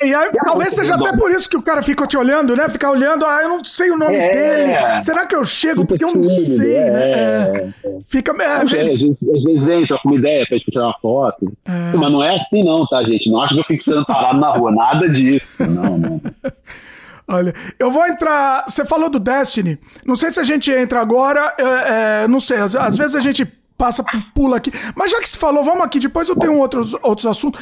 É, 0.00 0.06
e 0.06 0.14
aí, 0.14 0.30
talvez 0.44 0.72
seja 0.72 0.94
até 0.94 1.16
por 1.16 1.30
isso 1.30 1.50
que 1.50 1.56
o 1.56 1.62
cara 1.62 1.82
fica 1.82 2.06
te 2.06 2.16
olhando, 2.16 2.56
né? 2.56 2.68
Ficar 2.68 2.90
olhando, 2.90 3.24
ah, 3.24 3.40
eu 3.42 3.48
não 3.48 3.64
sei 3.64 3.90
o 3.90 3.96
nome 3.96 4.14
é, 4.14 4.30
dele. 4.30 5.00
Será 5.00 5.26
que 5.26 5.34
eu 5.34 5.44
chego? 5.44 5.84
Porque 5.84 6.04
eu 6.04 6.14
não 6.14 6.22
sei, 6.22 6.74
é, 6.74 6.90
né? 6.90 7.10
É, 7.10 7.72
fica. 8.08 8.32
É, 8.40 8.62
às, 8.62 8.70
vezes, 8.70 9.28
às 9.34 9.42
vezes 9.42 9.68
entra 9.68 9.98
com 9.98 10.08
uma 10.08 10.18
ideia, 10.18 10.46
pra 10.46 10.58
tirar 10.58 10.86
uma 10.86 10.98
foto. 11.00 11.52
Mas 11.66 12.12
não 12.12 12.22
é 12.22 12.34
assim, 12.34 12.62
não, 12.64 12.86
tá, 12.86 13.02
gente? 13.02 13.28
Não 13.28 13.40
acho 13.40 13.54
que 13.54 13.60
eu 13.60 13.64
fico 13.64 13.82
sendo 13.82 14.04
parado 14.04 14.38
na 14.38 14.50
rua, 14.50 14.70
nada 14.70 15.08
disso. 15.08 15.64
Não, 15.68 15.98
não. 15.98 16.20
Olha, 17.26 17.54
eu 17.78 17.90
vou 17.90 18.06
entrar. 18.06 18.64
Você 18.68 18.84
falou 18.84 19.08
do 19.08 19.18
Destiny. 19.18 19.78
Não 20.04 20.14
sei 20.14 20.30
se 20.30 20.40
a 20.40 20.42
gente 20.42 20.70
entra 20.70 21.00
agora. 21.00 21.54
É, 21.58 22.22
é, 22.24 22.28
não 22.28 22.38
sei, 22.38 22.58
às, 22.58 22.74
às, 22.76 22.96
vezes 22.96 23.14
a 23.14 23.20
gente 23.20 23.44
passa, 23.78 24.04
pula 24.34 24.58
aqui. 24.58 24.72
Mas 24.94 25.10
já 25.10 25.20
que 25.20 25.28
se 25.28 25.38
falou, 25.38 25.64
vamos 25.64 25.82
aqui. 25.82 25.98
Depois 25.98 26.28
eu 26.28 26.36
tenho 26.36 26.58
outros, 26.58 26.94
outros 27.02 27.26
assuntos. 27.26 27.60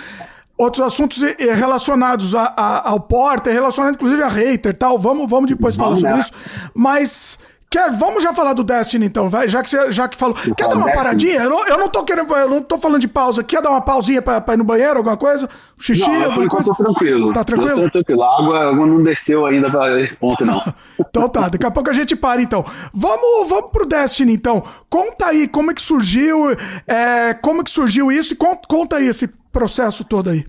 Outros 0.58 0.86
assuntos 0.86 1.20
relacionados 1.38 2.34
a, 2.34 2.52
a, 2.56 2.90
ao 2.90 3.00
Porter, 3.00 3.52
relacionados 3.52 3.96
inclusive 3.96 4.22
a 4.22 4.28
hater 4.28 4.70
e 4.70 4.74
tal. 4.74 4.98
Vamos, 4.98 5.28
vamos 5.28 5.50
depois 5.50 5.74
falar 5.74 5.96
sobre 5.96 6.18
isso. 6.18 6.32
Mas 6.74 7.38
Quer, 7.72 7.90
vamos 7.90 8.22
já 8.22 8.34
falar 8.34 8.52
do 8.52 8.62
Destiny 8.62 9.06
então, 9.06 9.30
vai, 9.30 9.48
já 9.48 9.62
que 9.62 9.70
você 9.70 9.90
já 9.90 10.06
que 10.06 10.14
falou. 10.14 10.36
Quer 10.54 10.68
dar 10.68 10.76
uma 10.76 10.92
paradinha? 10.92 11.40
Eu 11.40 11.48
não, 11.48 11.66
eu 11.66 11.78
não 11.78 11.88
tô 11.88 12.04
querendo, 12.04 12.30
eu 12.36 12.46
não 12.46 12.60
tô 12.60 12.76
falando 12.76 13.00
de 13.00 13.08
pausa. 13.08 13.42
Quer 13.42 13.62
dar 13.62 13.70
uma 13.70 13.80
pausinha 13.80 14.20
pra, 14.20 14.42
pra 14.42 14.52
ir 14.52 14.58
no 14.58 14.64
banheiro, 14.64 14.98
alguma 14.98 15.16
coisa? 15.16 15.48
Xixi, 15.78 16.06
não, 16.06 16.24
alguma 16.24 16.48
coisa? 16.48 16.74
Tô 16.74 16.84
tranquilo. 16.84 17.32
Tá 17.32 17.42
tranquilo? 17.42 17.84
Tô 17.84 17.90
tranquilo. 17.90 18.22
A 18.24 18.38
água, 18.38 18.58
a 18.58 18.68
água 18.68 18.86
não 18.86 19.02
desceu 19.02 19.46
ainda 19.46 19.70
pra 19.70 19.98
esse 20.02 20.14
ponto, 20.14 20.44
não. 20.44 20.62
então 21.00 21.26
tá, 21.30 21.48
daqui 21.48 21.64
a 21.64 21.70
pouco 21.70 21.88
a 21.88 21.94
gente 21.94 22.14
para 22.14 22.42
então. 22.42 22.62
Vamos, 22.92 23.48
vamos 23.48 23.70
pro 23.70 23.86
Destiny 23.86 24.34
então. 24.34 24.62
Conta 24.90 25.28
aí 25.28 25.48
como 25.48 25.70
é 25.70 25.74
que 25.74 25.80
surgiu, 25.80 26.50
é, 26.86 27.32
como 27.40 27.62
é 27.62 27.64
que 27.64 27.70
surgiu 27.70 28.12
isso 28.12 28.34
e 28.34 28.36
conta, 28.36 28.68
conta 28.68 28.96
aí 28.96 29.08
esse 29.08 29.28
processo 29.50 30.04
todo 30.04 30.28
aí. 30.28 30.44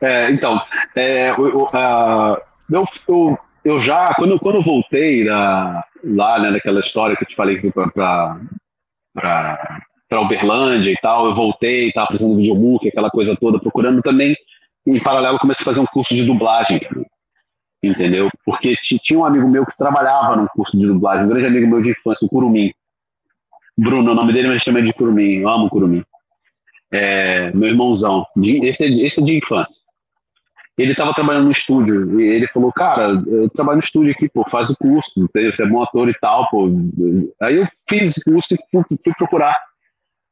É, 0.00 0.30
então, 0.30 0.58
é, 0.96 1.28
eu, 1.28 1.46
eu, 1.46 1.68
eu, 3.06 3.38
eu 3.64 3.78
já, 3.78 4.14
quando, 4.14 4.38
quando 4.38 4.56
eu 4.56 4.62
voltei 4.62 5.24
da 5.24 5.84
lá, 6.04 6.38
né, 6.38 6.50
naquela 6.50 6.80
história 6.80 7.16
que 7.16 7.22
eu 7.22 7.28
te 7.28 7.36
falei 7.36 7.60
para 7.94 8.40
Uberlândia 10.20 10.90
e 10.90 10.96
tal, 10.96 11.26
eu 11.26 11.34
voltei, 11.34 11.88
estava 11.88 12.08
fazendo 12.08 12.36
videobook, 12.36 12.88
aquela 12.88 13.10
coisa 13.10 13.36
toda, 13.36 13.60
procurando 13.60 14.02
também, 14.02 14.34
em 14.86 15.00
paralelo, 15.00 15.38
comecei 15.38 15.62
a 15.62 15.64
fazer 15.64 15.80
um 15.80 15.86
curso 15.86 16.14
de 16.14 16.24
dublagem, 16.24 16.80
entendeu? 17.82 18.28
Porque 18.44 18.74
tinha 18.80 19.18
um 19.18 19.24
amigo 19.24 19.48
meu 19.48 19.64
que 19.64 19.76
trabalhava 19.76 20.36
num 20.36 20.46
curso 20.48 20.76
de 20.76 20.86
dublagem, 20.86 21.24
um 21.24 21.28
grande 21.28 21.46
amigo 21.46 21.68
meu 21.68 21.80
de 21.80 21.90
infância, 21.90 22.26
o 22.26 22.28
Curumim. 22.28 22.72
Bruno, 23.78 24.12
o 24.12 24.14
nome 24.14 24.32
dele, 24.32 24.48
mas 24.48 24.62
chama 24.62 24.82
de 24.82 24.92
Curumim, 24.92 25.38
eu 25.38 25.48
amo 25.48 25.70
Curumim. 25.70 26.04
É, 26.90 27.50
meu 27.52 27.68
irmãozão, 27.68 28.26
de, 28.36 28.66
esse, 28.66 28.84
é, 28.84 29.06
esse 29.06 29.20
é 29.20 29.24
de 29.24 29.38
infância 29.38 29.81
ele 30.78 30.92
estava 30.92 31.12
trabalhando 31.12 31.44
no 31.44 31.50
estúdio 31.50 32.20
e 32.20 32.24
ele 32.24 32.48
falou, 32.48 32.72
cara, 32.72 33.22
eu 33.26 33.48
trabalho 33.50 33.76
no 33.76 33.84
estúdio 33.84 34.12
aqui, 34.12 34.28
pô, 34.28 34.44
faz 34.48 34.70
o 34.70 34.76
curso, 34.76 35.28
você 35.34 35.62
é 35.62 35.66
bom 35.66 35.82
ator 35.82 36.08
e 36.08 36.14
tal, 36.20 36.48
pô. 36.48 36.70
Aí 37.42 37.56
eu 37.56 37.66
fiz 37.88 38.08
esse 38.08 38.24
curso 38.24 38.54
e 38.54 38.58
fui, 38.70 38.82
fui 39.04 39.12
procurar. 39.16 39.56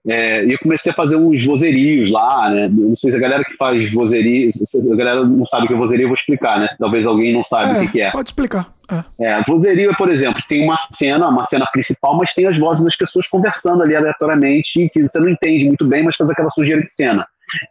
É, 0.08 0.46
e 0.46 0.52
eu 0.52 0.58
comecei 0.58 0.90
a 0.90 0.94
fazer 0.94 1.16
uns 1.16 1.44
vozerios 1.44 2.10
lá, 2.10 2.48
né? 2.48 2.68
Não 2.68 2.96
sei 2.96 3.10
se 3.10 3.16
a 3.18 3.20
galera 3.20 3.44
que 3.44 3.54
faz 3.56 3.92
vozerio, 3.92 4.50
a 4.90 4.96
galera 4.96 5.26
não 5.26 5.44
sabe 5.44 5.64
o 5.64 5.68
que 5.68 5.74
é 5.74 5.76
vozerio, 5.76 6.04
eu 6.04 6.08
vou 6.08 6.16
explicar, 6.16 6.58
né? 6.58 6.68
Talvez 6.78 7.04
alguém 7.04 7.34
não 7.34 7.44
saiba 7.44 7.78
é, 7.78 7.82
o 7.82 7.90
que, 7.90 8.00
é. 8.00 8.10
Pode 8.10 8.30
explicar. 8.30 8.72
É. 9.20 9.26
é, 9.26 9.44
vozerio, 9.46 9.94
por 9.96 10.10
exemplo, 10.10 10.42
tem 10.48 10.64
uma 10.64 10.76
cena, 10.94 11.28
uma 11.28 11.46
cena 11.46 11.66
principal, 11.70 12.16
mas 12.16 12.32
tem 12.32 12.46
as 12.46 12.56
vozes 12.56 12.82
das 12.82 12.96
pessoas 12.96 13.28
conversando 13.28 13.82
ali 13.82 13.94
aleatoriamente, 13.94 14.90
que 14.92 15.02
você 15.02 15.20
não 15.20 15.28
entende 15.28 15.66
muito 15.66 15.86
bem, 15.86 16.02
mas 16.02 16.16
faz 16.16 16.30
aquela 16.30 16.50
sujeira 16.50 16.82
de 16.82 16.90
cena. 16.90 17.26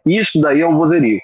Isso 0.06 0.40
daí 0.40 0.60
é 0.60 0.68
um 0.68 0.78
vozerio. 0.78 1.18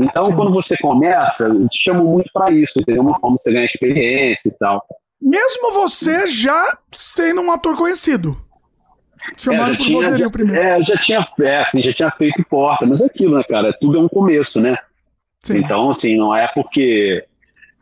Então, 0.00 0.24
Sim. 0.24 0.34
quando 0.34 0.52
você 0.52 0.76
começa, 0.76 1.48
te 1.70 1.82
chamam 1.82 2.04
muito 2.04 2.30
para 2.32 2.50
isso, 2.50 2.72
entendeu? 2.78 3.02
Uma 3.02 3.18
forma 3.18 3.36
você 3.36 3.52
ganhar 3.52 3.66
experiência 3.66 4.48
e 4.48 4.52
tal. 4.52 4.84
Mesmo 5.20 5.72
você 5.72 6.26
já 6.26 6.66
sendo 6.92 7.40
um 7.40 7.52
ator 7.52 7.76
conhecido. 7.76 8.36
Chamado 9.36 9.72
é, 9.72 9.74
já 9.74 9.80
tinha, 9.80 10.18
já, 10.18 10.30
primeiro. 10.30 10.60
É, 10.60 10.82
já 10.82 10.96
tinha, 10.96 11.24
é, 11.40 11.58
assim, 11.58 11.80
já 11.80 11.92
tinha 11.92 12.10
feito 12.10 12.44
porta, 12.44 12.84
mas 12.84 13.00
é 13.00 13.06
aquilo, 13.06 13.38
né, 13.38 13.44
cara? 13.44 13.72
Tudo 13.80 13.98
é 13.98 14.02
um 14.02 14.08
começo, 14.08 14.60
né? 14.60 14.76
Sim. 15.40 15.58
Então, 15.58 15.90
assim, 15.90 16.16
não 16.16 16.34
é 16.34 16.48
porque. 16.48 17.24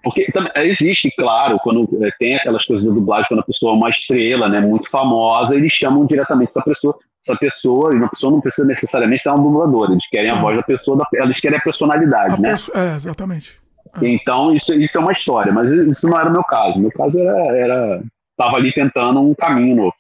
Porque 0.05 0.27
existe, 0.57 1.15
claro, 1.17 1.61
quando 1.63 1.89
é, 2.05 2.11
tem 2.19 2.35
aquelas 2.35 2.65
coisas 2.65 2.85
da 2.85 2.93
dublagem, 2.93 3.27
quando 3.29 3.41
a 3.41 3.45
pessoa 3.45 3.73
é 3.73 3.77
uma 3.77 3.89
estrela, 3.89 4.49
né, 4.49 4.61
muito 4.61 4.91
famosa, 4.91 5.55
eles 5.55 5.71
chamam 5.71 6.05
diretamente 6.05 6.51
essa 6.51 6.63
pessoa 6.63 6.99
essa 7.23 7.39
pessoa, 7.39 7.95
e 7.95 7.97
uma 7.97 8.09
pessoa 8.09 8.33
não 8.33 8.41
precisa 8.41 8.67
necessariamente 8.67 9.23
ser 9.23 9.31
um 9.31 9.43
dublador, 9.43 9.93
eles 9.93 10.09
querem 10.09 10.27
Sim. 10.27 10.33
a 10.33 10.41
voz 10.41 10.57
da 10.57 10.63
pessoa, 10.63 11.07
eles 11.13 11.41
querem 11.41 11.59
a 11.59 11.63
personalidade, 11.63 12.35
a 12.35 12.37
né? 12.37 12.49
Perso 12.49 12.77
é, 12.77 12.97
exatamente. 12.97 13.61
É. 14.01 14.09
Então, 14.09 14.55
isso, 14.55 14.73
isso 14.75 14.99
é 14.99 15.01
uma 15.01 15.13
história, 15.13 15.53
mas 15.53 15.71
isso 15.71 16.09
não 16.09 16.19
era 16.19 16.29
o 16.29 16.33
meu 16.33 16.43
caso. 16.45 16.79
Meu 16.79 16.91
caso 16.91 17.19
era, 17.21 17.57
era 17.57 18.03
tava 18.37 18.57
ali 18.57 18.73
tentando 18.73 19.21
um 19.21 19.35
caminho 19.35 19.77
novo. 19.77 19.95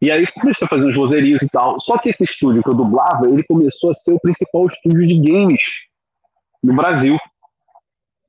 E 0.00 0.10
aí 0.10 0.26
comecei 0.26 0.66
a 0.66 0.68
fazer 0.68 0.86
uns 0.86 0.96
vozerios 0.96 1.42
e 1.42 1.48
tal. 1.48 1.80
Só 1.80 1.96
que 1.98 2.08
esse 2.08 2.24
estúdio 2.24 2.62
que 2.62 2.68
eu 2.68 2.74
dublava, 2.74 3.26
ele 3.28 3.42
começou 3.44 3.90
a 3.90 3.94
ser 3.94 4.12
o 4.12 4.20
principal 4.20 4.66
estúdio 4.66 5.06
de 5.06 5.18
games 5.20 5.62
no 6.62 6.74
Brasil. 6.74 7.18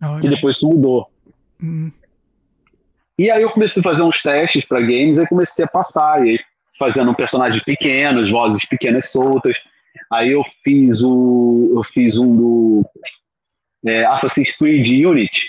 Olha. 0.01 0.25
E 0.25 0.29
depois 0.29 0.57
isso 0.57 0.69
mudou. 0.69 1.09
Hum. 1.61 1.91
E 3.17 3.31
aí 3.31 3.41
eu 3.41 3.49
comecei 3.49 3.79
a 3.79 3.83
fazer 3.83 4.03
uns 4.03 4.21
testes 4.21 4.65
para 4.65 4.79
games, 4.79 5.17
e 5.17 5.27
comecei 5.27 5.65
a 5.65 5.67
passar. 5.67 6.25
E 6.25 6.31
aí 6.31 6.39
fazendo 6.77 7.13
personagens 7.15 7.63
pequenos, 7.63 8.31
vozes 8.31 8.65
pequenas 8.65 9.09
soltas. 9.09 9.57
Aí 10.11 10.31
eu 10.31 10.43
fiz 10.63 11.01
o 11.01 11.73
eu 11.75 11.83
fiz 11.83 12.17
um 12.17 12.35
do 12.35 12.85
é, 13.85 14.05
Assassin's 14.05 14.55
Creed 14.55 15.05
Unity, 15.05 15.41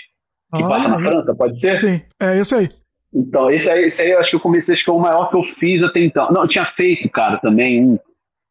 que 0.55 0.63
Olha 0.63 0.67
passa 0.67 0.89
na 0.89 0.97
aí. 0.97 1.03
França, 1.03 1.35
pode 1.35 1.59
ser? 1.59 1.71
Sim, 1.73 2.01
é 2.19 2.37
esse 2.37 2.55
aí. 2.55 2.69
Então, 3.13 3.49
esse 3.49 3.69
aí, 3.69 3.85
esse 3.85 4.01
aí 4.01 4.11
eu 4.11 4.19
acho 4.19 4.31
que 4.31 4.35
eu 4.35 4.39
comecei, 4.39 4.73
acho 4.73 4.83
que 4.83 4.91
foi 4.91 4.95
o 4.95 4.99
maior 4.99 5.29
que 5.29 5.37
eu 5.37 5.43
fiz 5.59 5.81
até 5.81 5.99
então. 6.01 6.31
Não, 6.31 6.43
eu 6.43 6.47
tinha 6.47 6.65
feito, 6.65 7.09
cara, 7.09 7.37
também 7.37 7.83
um 7.83 7.99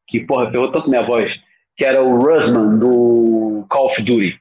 que, 0.08 0.24
porra, 0.24 0.50
pegou 0.50 0.70
tanto 0.72 0.88
minha 0.88 1.02
voz, 1.02 1.38
que 1.76 1.84
era 1.84 2.02
o 2.02 2.16
Rusman 2.16 2.78
do 2.78 3.66
Call 3.68 3.86
of 3.86 4.02
Duty. 4.02 4.40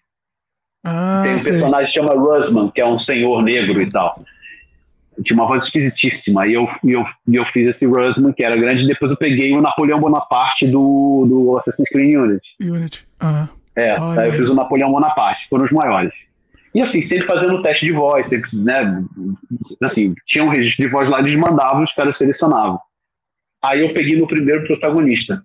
Ah, 0.86 1.22
Tem 1.24 1.36
um 1.36 1.40
sei. 1.40 1.54
personagem 1.54 1.88
que 1.88 1.94
chama 1.94 2.14
Rusman, 2.14 2.70
que 2.70 2.82
é 2.82 2.88
um 2.88 2.98
senhor 2.98 3.42
negro 3.42 3.82
e 3.82 3.90
tal 3.90 4.24
tinha 5.24 5.38
uma 5.40 5.48
voz 5.48 5.64
esquisitíssima. 5.64 6.48
E 6.48 6.54
eu, 6.54 6.68
e 6.84 6.92
eu, 6.92 7.06
e 7.28 7.36
eu 7.36 7.46
fiz 7.46 7.70
esse 7.70 7.86
Rusman, 7.86 8.34
que 8.34 8.44
era 8.44 8.56
grande, 8.56 8.84
e 8.84 8.88
depois 8.88 9.12
eu 9.12 9.18
peguei 9.18 9.54
o 9.54 9.62
Napoleão 9.62 10.00
Bonaparte 10.00 10.68
do, 10.68 11.26
do 11.28 11.58
Assassin's 11.58 11.90
Creed 11.90 12.16
Unity. 12.16 12.48
Unity. 12.62 13.08
Uhum. 13.22 13.48
É, 13.76 13.92
aí 14.20 14.30
eu 14.30 14.34
fiz 14.34 14.50
o 14.50 14.56
Napoleão 14.56 14.92
Bonaparte, 14.92 15.48
foram 15.50 15.66
os 15.66 15.72
maiores. 15.72 16.14
E 16.74 16.82
assim, 16.82 17.02
sempre 17.02 17.26
fazendo 17.26 17.62
teste 17.62 17.86
de 17.86 17.94
voz, 17.94 18.28
sempre, 18.28 18.50
né? 18.58 19.04
Assim, 19.82 20.14
tinha 20.26 20.44
um 20.44 20.50
registro 20.50 20.86
de 20.86 20.92
voz 20.92 21.10
lá, 21.10 21.20
eles 21.20 21.36
mandavam, 21.36 21.84
os 21.84 21.94
caras 21.94 22.18
selecionavam. 22.18 22.80
Aí 23.64 23.82
eu 23.82 23.94
peguei 23.94 24.20
no 24.20 24.28
primeiro 24.28 24.66
protagonista, 24.66 25.42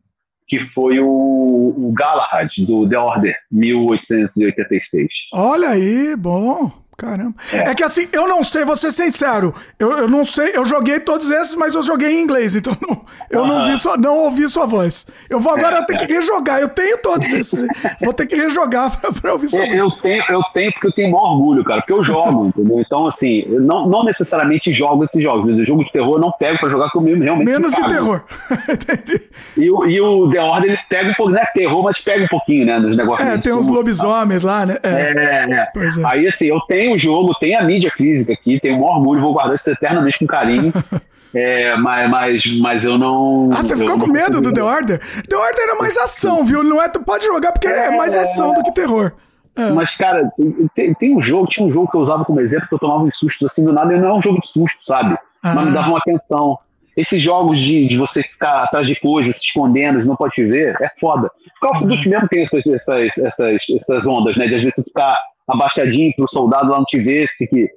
que 0.48 0.58
foi 0.58 0.98
o, 0.98 1.06
o 1.06 1.92
Galahad, 1.96 2.52
do 2.66 2.88
The 2.88 2.98
Order, 2.98 3.36
1886. 3.50 5.08
Olha 5.32 5.68
aí, 5.70 6.16
bom. 6.16 6.79
Caramba. 7.00 7.34
É. 7.50 7.70
é. 7.70 7.74
que 7.74 7.82
assim, 7.82 8.06
eu 8.12 8.28
não 8.28 8.44
sei, 8.44 8.62
vou 8.62 8.76
ser 8.76 8.92
sincero. 8.92 9.54
Eu, 9.78 9.90
eu 9.90 10.08
não 10.08 10.22
sei, 10.22 10.52
eu 10.54 10.66
joguei 10.66 11.00
todos 11.00 11.30
esses, 11.30 11.54
mas 11.54 11.74
eu 11.74 11.82
joguei 11.82 12.10
em 12.10 12.22
inglês, 12.22 12.54
então 12.54 12.76
não, 12.86 13.02
eu 13.30 13.46
não 13.46 13.64
vi 13.64 13.78
sua, 13.78 13.96
não 13.96 14.18
ouvi 14.18 14.46
sua 14.50 14.66
voz. 14.66 15.06
Eu 15.30 15.40
vou 15.40 15.54
agora 15.54 15.78
é, 15.78 15.82
ter 15.82 15.94
é. 15.94 15.96
que 15.96 16.12
rejogar. 16.12 16.60
Eu 16.60 16.68
tenho 16.68 16.98
todos 16.98 17.32
esses. 17.32 17.66
vou 18.02 18.12
ter 18.12 18.26
que 18.26 18.36
rejogar 18.36 19.00
pra, 19.00 19.10
pra 19.12 19.32
ouvir 19.32 19.48
sua 19.48 19.60
voz. 19.60 19.72
Eu 19.72 19.90
tenho, 19.90 20.22
eu 20.28 20.42
tenho 20.52 20.72
porque 20.72 20.88
eu 20.88 20.92
tenho 20.92 21.10
maior 21.10 21.32
orgulho, 21.32 21.64
cara, 21.64 21.80
porque 21.80 21.94
eu 21.94 22.04
jogo, 22.04 22.48
entendeu? 22.48 22.80
Então, 22.80 23.06
assim, 23.06 23.44
eu 23.46 23.62
não, 23.62 23.88
não 23.88 24.04
necessariamente 24.04 24.70
jogo 24.70 25.04
esses 25.04 25.22
jogos. 25.22 25.50
Mas 25.50 25.62
o 25.62 25.64
jogo 25.64 25.82
de 25.82 25.92
terror 25.92 26.16
eu 26.16 26.20
não 26.20 26.32
pego 26.32 26.58
pra 26.58 26.68
jogar 26.68 26.90
comigo 26.90 27.22
realmente. 27.22 27.48
Menos 27.48 27.72
de 27.72 27.88
terror. 27.88 28.22
Entendi. 28.68 29.22
E, 29.56 29.70
o, 29.70 29.86
e 29.86 30.00
o 30.00 30.30
The 30.30 30.42
Order, 30.42 30.70
ele 30.70 30.78
pega 30.90 31.10
um 31.10 31.14
pouco, 31.14 31.32
não 31.32 31.40
é 31.40 31.46
terror, 31.46 31.82
mas 31.82 31.98
pega 31.98 32.24
um 32.24 32.28
pouquinho, 32.28 32.66
né, 32.66 32.78
nos 32.78 32.94
negócios. 32.94 33.26
É, 33.26 33.38
tem 33.38 33.54
uns 33.54 33.70
lobisomens 33.70 34.42
lá, 34.42 34.66
né? 34.66 34.78
É, 34.82 34.90
é. 34.90 35.50
é. 35.50 35.70
Aí, 36.04 36.26
assim, 36.26 36.46
eu 36.46 36.60
tenho 36.68 36.89
o 36.92 36.98
jogo, 36.98 37.34
tem 37.34 37.54
a 37.54 37.62
mídia 37.62 37.90
física 37.90 38.32
aqui, 38.32 38.60
tenho 38.60 38.78
um 38.78 38.84
orgulho, 38.84 39.20
vou 39.20 39.32
guardar 39.32 39.54
isso 39.54 39.70
eternamente 39.70 40.18
com 40.18 40.26
carinho. 40.26 40.72
É, 41.32 41.76
mas, 41.76 42.10
mas, 42.10 42.58
mas 42.58 42.84
eu 42.84 42.98
não. 42.98 43.50
Ah, 43.52 43.62
você 43.62 43.76
ficou 43.76 43.96
com 43.96 44.08
medo 44.08 44.40
do 44.40 44.52
The 44.52 44.62
Order? 44.62 45.00
The 45.28 45.36
Order 45.36 45.68
é 45.68 45.74
mais 45.74 45.96
ação, 45.96 46.44
viu? 46.44 46.64
Não 46.64 46.82
é, 46.82 46.88
tu 46.88 47.00
pode 47.04 47.24
jogar 47.24 47.52
porque 47.52 47.68
é, 47.68 47.86
é 47.86 47.96
mais 47.96 48.16
ação 48.16 48.52
do 48.52 48.64
que 48.64 48.74
terror. 48.74 49.12
É. 49.56 49.70
Mas, 49.70 49.94
cara, 49.96 50.30
tem, 50.74 50.94
tem, 50.94 51.16
um 51.16 51.20
jogo, 51.20 51.46
tinha 51.46 51.66
um 51.66 51.70
jogo 51.70 51.90
que 51.90 51.96
eu 51.96 52.00
usava 52.00 52.24
como 52.24 52.40
exemplo 52.40 52.68
que 52.68 52.74
eu 52.74 52.78
tomava 52.78 53.04
uns 53.04 53.16
sustos 53.16 53.50
assim 53.50 53.64
do 53.64 53.72
nada, 53.72 53.94
e 53.94 54.00
não 54.00 54.08
é 54.08 54.14
um 54.14 54.22
jogo 54.22 54.40
de 54.40 54.48
susto, 54.48 54.84
sabe? 54.84 55.16
Ah. 55.42 55.54
Mas 55.54 55.66
me 55.66 55.72
dava 55.72 55.88
uma 55.88 55.98
atenção. 55.98 56.58
Esses 56.96 57.22
jogos 57.22 57.58
de, 57.58 57.86
de 57.86 57.96
você 57.96 58.22
ficar 58.22 58.64
atrás 58.64 58.86
de 58.86 58.94
coisas, 58.96 59.36
se 59.36 59.42
escondendo, 59.42 60.04
não 60.04 60.16
pode 60.16 60.34
te 60.34 60.44
ver, 60.44 60.76
é 60.80 60.90
foda. 61.00 61.28
O 61.28 61.60
Call 61.60 61.70
of 61.72 61.86
Duty 61.86 62.08
mesmo 62.08 62.28
tem 62.28 62.42
essas, 62.42 62.66
essas, 62.66 63.18
essas, 63.18 63.56
essas 63.76 64.06
ondas, 64.06 64.36
né? 64.36 64.46
De 64.46 64.54
às 64.56 64.60
vezes 64.60 64.74
você 64.74 64.82
ficar 64.82 65.16
abaixadinho 65.52 66.12
pro 66.16 66.28
soldado 66.28 66.70
lá 66.70 66.78
não 66.78 66.84
te 66.84 67.00
ver, 67.00 67.28
se 67.28 67.46
que 67.46 67.68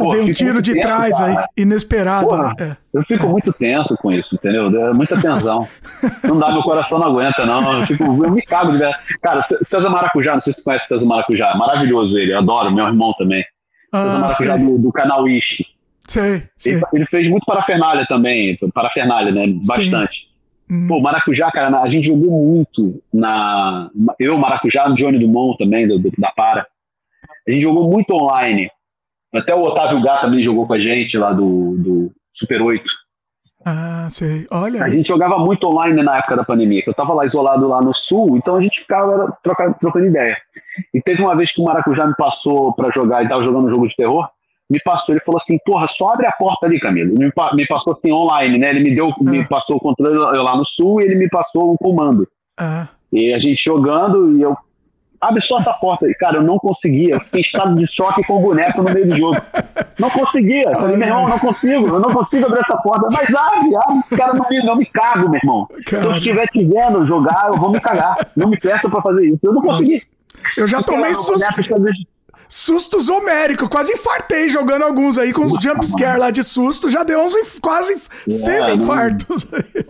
Pô, 0.00 0.12
Dei 0.12 0.22
um 0.22 0.32
tiro 0.32 0.62
de 0.62 0.72
tenso, 0.72 0.86
trás 0.86 1.18
cara. 1.18 1.40
aí, 1.40 1.46
inesperado. 1.62 2.26
Porra, 2.26 2.54
né? 2.58 2.76
é. 2.94 2.98
Eu 2.98 3.04
fico 3.04 3.26
muito 3.26 3.52
tenso 3.52 3.94
com 3.98 4.10
isso, 4.10 4.34
entendeu? 4.34 4.68
É 4.88 4.94
muita 4.94 5.20
tensão. 5.20 5.68
não 6.24 6.38
dá, 6.38 6.50
meu 6.50 6.62
coração 6.62 6.98
não 6.98 7.08
aguenta, 7.08 7.44
não. 7.44 7.80
Eu, 7.80 7.86
fico, 7.86 8.04
eu 8.04 8.30
me 8.32 8.40
cago 8.40 8.72
de 8.72 8.78
verdade. 8.78 9.04
Cara, 9.20 9.42
César 9.62 9.90
Maracujá, 9.90 10.34
não 10.34 10.40
sei 10.40 10.54
se 10.54 10.60
você 10.60 10.64
conhece 10.64 10.86
César 10.86 11.04
Maracujá. 11.04 11.54
Maravilhoso 11.54 12.16
ele, 12.16 12.32
eu 12.32 12.38
adoro, 12.38 12.74
meu 12.74 12.86
irmão 12.86 13.12
também. 13.18 13.44
Ah, 13.92 14.04
César 14.04 14.18
Maracujá 14.20 14.56
do, 14.56 14.78
do, 14.78 14.90
canal 14.90 15.28
Ishi. 15.28 15.66
Sei, 16.08 16.44
sei. 16.56 16.74
Ele, 16.76 16.82
ele, 16.94 17.06
fez 17.06 17.28
muito 17.28 17.44
parafernália 17.44 18.06
também, 18.08 18.58
parafernália, 18.72 19.32
né? 19.32 19.52
Bastante. 19.66 20.30
Hum. 20.70 20.88
Pô, 20.88 20.98
Maracujá, 20.98 21.50
cara, 21.50 21.78
a 21.78 21.88
gente 21.90 22.06
jogou 22.06 22.30
muito 22.30 23.02
na. 23.12 23.90
Eu, 24.18 24.38
Maracujá, 24.38 24.88
no 24.88 24.94
Johnny 24.94 25.18
Dumont 25.18 25.58
também, 25.58 25.86
do, 25.86 25.98
do, 25.98 26.10
da 26.16 26.30
Para. 26.30 26.66
A 27.48 27.50
gente 27.50 27.62
jogou 27.62 27.90
muito 27.90 28.14
online. 28.14 28.70
Até 29.34 29.54
o 29.54 29.62
Otávio 29.62 30.02
Gá 30.02 30.18
também 30.18 30.42
jogou 30.42 30.66
com 30.66 30.72
a 30.72 30.78
gente 30.78 31.16
lá 31.16 31.32
do, 31.32 31.76
do 31.76 32.12
Super 32.34 32.62
8. 32.62 32.82
Ah, 33.64 34.08
sei. 34.10 34.46
Olha. 34.50 34.82
A 34.82 34.88
gente 34.88 35.08
jogava 35.08 35.38
muito 35.38 35.66
online 35.66 36.02
na 36.02 36.18
época 36.18 36.36
da 36.36 36.44
pandemia, 36.44 36.82
que 36.82 36.88
eu 36.88 36.94
tava 36.94 37.12
lá 37.12 37.26
isolado 37.26 37.68
lá 37.68 37.80
no 37.80 37.92
sul, 37.92 38.36
então 38.36 38.56
a 38.56 38.62
gente 38.62 38.80
ficava 38.80 39.36
trocando, 39.42 39.76
trocando 39.78 40.06
ideia. 40.06 40.36
E 40.94 41.00
teve 41.02 41.22
uma 41.22 41.36
vez 41.36 41.52
que 41.52 41.60
o 41.60 41.64
Maracujá 41.64 42.06
me 42.06 42.14
passou 42.16 42.72
para 42.72 42.90
jogar, 42.90 43.20
ele 43.20 43.28
tava 43.28 43.44
jogando 43.44 43.66
um 43.66 43.70
jogo 43.70 43.86
de 43.86 43.94
terror, 43.94 44.28
me 44.70 44.80
passou, 44.80 45.14
ele 45.14 45.24
falou 45.24 45.38
assim, 45.38 45.58
porra, 45.64 45.86
só 45.88 46.10
abre 46.10 46.26
a 46.26 46.32
porta 46.32 46.64
ali, 46.64 46.80
Camilo. 46.80 47.18
Me, 47.18 47.30
me 47.54 47.66
passou 47.66 47.92
assim 47.92 48.12
online, 48.12 48.56
né? 48.56 48.70
Ele 48.70 48.80
me 48.80 48.94
deu, 48.94 49.08
ah. 49.08 49.14
me 49.20 49.44
passou 49.46 49.76
o 49.76 49.80
controle 49.80 50.16
lá 50.16 50.56
no 50.56 50.64
sul 50.64 51.00
e 51.00 51.04
ele 51.04 51.16
me 51.16 51.28
passou 51.28 51.72
o 51.72 51.78
comando. 51.78 52.26
Ah. 52.56 52.88
E 53.12 53.34
a 53.34 53.38
gente 53.40 53.62
jogando 53.62 54.36
e 54.36 54.42
eu 54.42 54.56
abre 55.20 55.40
só 55.42 55.58
essa 55.58 55.72
porta. 55.72 56.08
E, 56.08 56.14
cara, 56.14 56.38
eu 56.38 56.42
não 56.42 56.58
conseguia. 56.58 57.14
Eu 57.14 57.20
fiquei 57.20 57.42
estado 57.42 57.74
de 57.74 57.86
choque 57.86 58.22
com 58.24 58.38
o 58.38 58.40
boneco 58.40 58.82
no 58.82 58.92
meio 58.92 59.08
do 59.08 59.16
jogo. 59.16 59.36
Não 59.98 60.08
conseguia. 60.10 60.72
falei, 60.72 60.96
meu 60.96 61.08
irmão, 61.08 61.28
não 61.28 61.38
consigo. 61.38 61.88
Eu 61.88 62.00
não 62.00 62.12
consigo 62.12 62.46
abrir 62.46 62.60
essa 62.60 62.76
porta. 62.78 63.08
Mas 63.12 63.34
abre, 63.34 63.76
abre. 63.76 64.16
Cara, 64.16 64.34
não 64.34 64.48
me, 64.48 64.64
não 64.64 64.76
me 64.76 64.86
cago, 64.86 65.28
meu 65.28 65.40
irmão. 65.42 65.68
Se 65.86 65.94
eu 65.94 66.16
estiver 66.16 66.46
te 66.46 66.64
vendo 66.64 67.04
jogar, 67.06 67.48
eu 67.48 67.56
vou 67.56 67.70
me 67.70 67.80
cagar. 67.80 68.16
Não 68.34 68.48
me 68.48 68.58
peça 68.58 68.88
pra 68.88 69.02
fazer 69.02 69.26
isso. 69.26 69.46
Eu 69.46 69.52
não 69.52 69.62
consegui. 69.62 70.02
Eu 70.56 70.66
já 70.66 70.82
tomei 70.82 71.14
susto 71.14 71.44
sustos 72.48 73.08
homéricos. 73.08 73.68
Quase 73.68 73.92
infartei 73.92 74.48
jogando 74.48 74.82
alguns 74.82 75.18
aí 75.18 75.32
com 75.32 75.44
os 75.44 75.62
jumpscare 75.62 76.18
lá 76.18 76.30
de 76.30 76.42
susto. 76.42 76.88
Já 76.88 77.02
deu 77.02 77.20
uns 77.20 77.58
quase 77.60 77.94
é, 77.94 78.30
semi-infartos. 78.30 79.46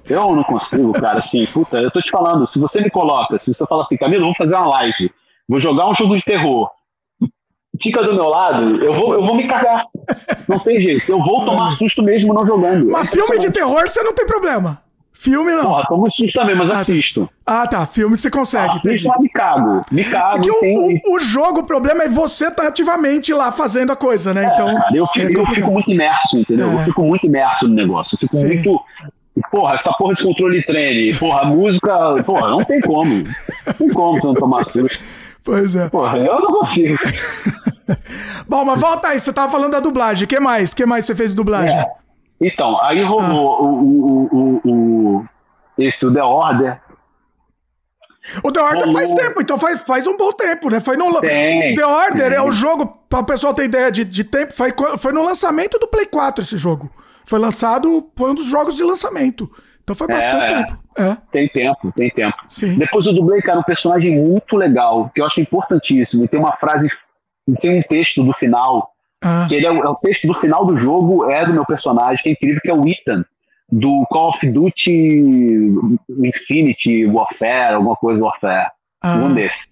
Eu 0.08 0.34
não 0.34 0.44
consigo, 0.44 0.92
cara. 0.92 1.20
Assim, 1.20 1.46
puta, 1.46 1.78
eu 1.78 1.90
tô 1.90 2.00
te 2.00 2.10
falando. 2.10 2.50
Se 2.50 2.58
você 2.58 2.80
me 2.80 2.90
coloca, 2.90 3.38
se 3.40 3.52
você 3.54 3.66
fala 3.66 3.84
assim, 3.84 3.96
Camilo, 3.96 4.22
vamos 4.22 4.36
fazer 4.36 4.54
uma 4.54 4.68
live. 4.68 5.12
Vou 5.48 5.60
jogar 5.60 5.88
um 5.88 5.94
jogo 5.94 6.16
de 6.16 6.22
terror. 6.22 6.70
Fica 7.82 8.02
do 8.02 8.12
meu 8.12 8.28
lado, 8.28 8.84
eu 8.84 8.92
vou, 8.94 9.14
eu 9.14 9.24
vou 9.24 9.34
me 9.34 9.48
cagar. 9.48 9.86
Não 10.48 10.58
tem 10.58 10.80
jeito. 10.80 11.10
Eu 11.10 11.18
vou 11.18 11.44
tomar 11.44 11.76
susto 11.78 12.02
mesmo 12.02 12.34
não 12.34 12.46
jogando. 12.46 12.90
Mas 12.90 13.08
filme 13.08 13.38
de 13.38 13.50
terror 13.50 13.88
você 13.88 14.02
não 14.02 14.14
tem 14.14 14.26
problema. 14.26 14.82
Filme 15.20 15.52
não. 15.52 15.64
Porra, 15.64 15.84
tomo 15.86 16.10
susto 16.10 16.32
também, 16.32 16.56
mas 16.56 16.70
ah, 16.70 16.72
tá. 16.72 16.80
assisto. 16.80 17.30
Ah, 17.44 17.66
tá. 17.66 17.84
Filme 17.84 18.16
você 18.16 18.30
consegue. 18.30 18.78
Assisto, 18.78 19.06
mas 19.06 19.20
me 19.20 19.28
cago. 19.28 19.82
Me 19.92 20.02
cago. 20.02 20.40
Porque 20.40 20.60
tem... 20.60 21.02
o, 21.04 21.14
o, 21.14 21.20
jogo, 21.20 21.60
o 21.60 21.64
problema 21.64 22.04
é 22.04 22.08
você 22.08 22.50
tá 22.50 22.68
ativamente 22.68 23.30
lá 23.34 23.52
fazendo 23.52 23.92
a 23.92 23.96
coisa, 23.96 24.32
né? 24.32 24.46
É, 24.46 24.46
então. 24.46 24.74
Cara, 24.74 24.96
eu, 24.96 25.06
fico, 25.08 25.38
é 25.38 25.42
eu 25.42 25.46
fico 25.48 25.70
muito 25.70 25.90
imerso, 25.90 26.38
entendeu? 26.38 26.70
É. 26.70 26.74
Eu 26.74 26.78
fico 26.86 27.02
muito 27.02 27.26
imerso 27.26 27.68
no 27.68 27.74
negócio. 27.74 28.14
Eu 28.14 28.18
fico 28.20 28.34
Sim. 28.34 28.46
muito. 28.46 28.80
Porra, 29.50 29.74
essa 29.74 29.92
porra 29.92 30.14
de 30.14 30.22
controle 30.22 30.62
treme. 30.62 31.14
Porra, 31.14 31.42
a 31.42 31.44
música. 31.44 32.22
Porra, 32.24 32.48
não 32.48 32.64
tem 32.64 32.80
como. 32.80 33.14
Não 33.14 33.72
tem 33.74 33.88
como 33.90 34.18
você 34.18 34.26
não 34.26 34.34
tomar 34.34 34.64
susto. 34.70 34.98
Pois 35.44 35.74
é. 35.74 35.90
Porra, 35.90 36.16
eu 36.16 36.40
não 36.40 36.60
consigo. 36.60 36.96
Bom, 38.48 38.64
mas 38.64 38.80
volta 38.80 39.08
aí, 39.08 39.20
você 39.20 39.34
tava 39.34 39.52
falando 39.52 39.72
da 39.72 39.80
dublagem. 39.80 40.24
O 40.24 40.28
que 40.28 40.40
mais? 40.40 40.72
O 40.72 40.76
que 40.76 40.86
mais 40.86 41.04
você 41.04 41.14
fez 41.14 41.30
de 41.30 41.36
dublagem? 41.36 41.76
É. 41.76 41.99
Então, 42.40 42.80
aí 42.82 43.02
rolou 43.02 43.56
ah. 43.56 43.62
o, 43.62 43.66
o, 43.66 44.28
o, 44.32 44.60
o, 44.64 45.28
esse 45.76 46.04
o 46.06 46.12
The 46.12 46.22
Order. 46.22 46.80
O 48.42 48.50
The 48.50 48.60
Order 48.60 48.86
rolou... 48.86 48.94
faz 48.94 49.12
tempo, 49.12 49.40
então 49.42 49.58
faz, 49.58 49.82
faz 49.82 50.06
um 50.06 50.16
bom 50.16 50.32
tempo, 50.32 50.70
né? 50.70 50.80
Foi 50.80 50.96
no 50.96 51.20
tem, 51.20 51.74
The 51.74 51.86
Order 51.86 52.28
tem. 52.28 52.38
é 52.38 52.42
o 52.42 52.50
jogo, 52.50 52.86
para 53.08 53.20
o 53.20 53.24
pessoal 53.24 53.52
ter 53.52 53.64
ideia 53.64 53.90
de, 53.90 54.04
de 54.04 54.24
tempo, 54.24 54.52
foi, 54.52 54.72
foi 54.98 55.12
no 55.12 55.22
lançamento 55.22 55.78
do 55.78 55.86
Play 55.86 56.06
4 56.06 56.42
esse 56.42 56.56
jogo. 56.56 56.90
Foi 57.24 57.38
lançado, 57.38 58.10
foi 58.16 58.30
um 58.30 58.34
dos 58.34 58.46
jogos 58.46 58.74
de 58.74 58.82
lançamento. 58.82 59.50
Então 59.82 59.94
foi 59.94 60.06
bastante 60.06 60.52
é, 60.52 60.56
tempo. 60.56 60.78
É. 60.96 61.16
Tem 61.32 61.48
tempo, 61.48 61.92
tem 61.92 62.10
tempo. 62.10 62.36
Sim. 62.48 62.76
Depois 62.78 63.06
eu 63.06 63.12
dublei, 63.12 63.42
cara, 63.42 63.58
um 63.58 63.64
personagem 63.64 64.16
muito 64.16 64.56
legal, 64.56 65.10
que 65.14 65.20
eu 65.20 65.26
acho 65.26 65.40
importantíssimo. 65.40 66.24
E 66.24 66.28
tem 66.28 66.38
uma 66.38 66.52
frase, 66.56 66.88
tem 67.60 67.78
um 67.78 67.82
texto 67.82 68.22
do 68.22 68.32
final 68.34 68.89
ah. 69.22 69.46
Ele 69.50 69.66
é 69.66 69.70
o, 69.70 69.84
é 69.84 69.88
o, 69.88 69.94
texto 69.96 70.26
do 70.26 70.34
final 70.34 70.64
do 70.64 70.78
jogo, 70.78 71.30
é 71.30 71.44
do 71.44 71.52
meu 71.52 71.64
personagem, 71.64 72.22
que 72.22 72.28
é 72.30 72.32
incrível, 72.32 72.60
que 72.62 72.70
é 72.70 72.74
o 72.74 72.86
Ethan, 72.86 73.24
do 73.70 74.06
Call 74.10 74.30
of 74.30 74.46
Duty 74.46 75.74
Infinity 76.24 77.06
Warfare, 77.06 77.74
alguma 77.74 77.96
coisa 77.96 78.22
Warfare. 78.22 78.70
Ah. 79.02 79.16
Um 79.16 79.34
desses. 79.34 79.70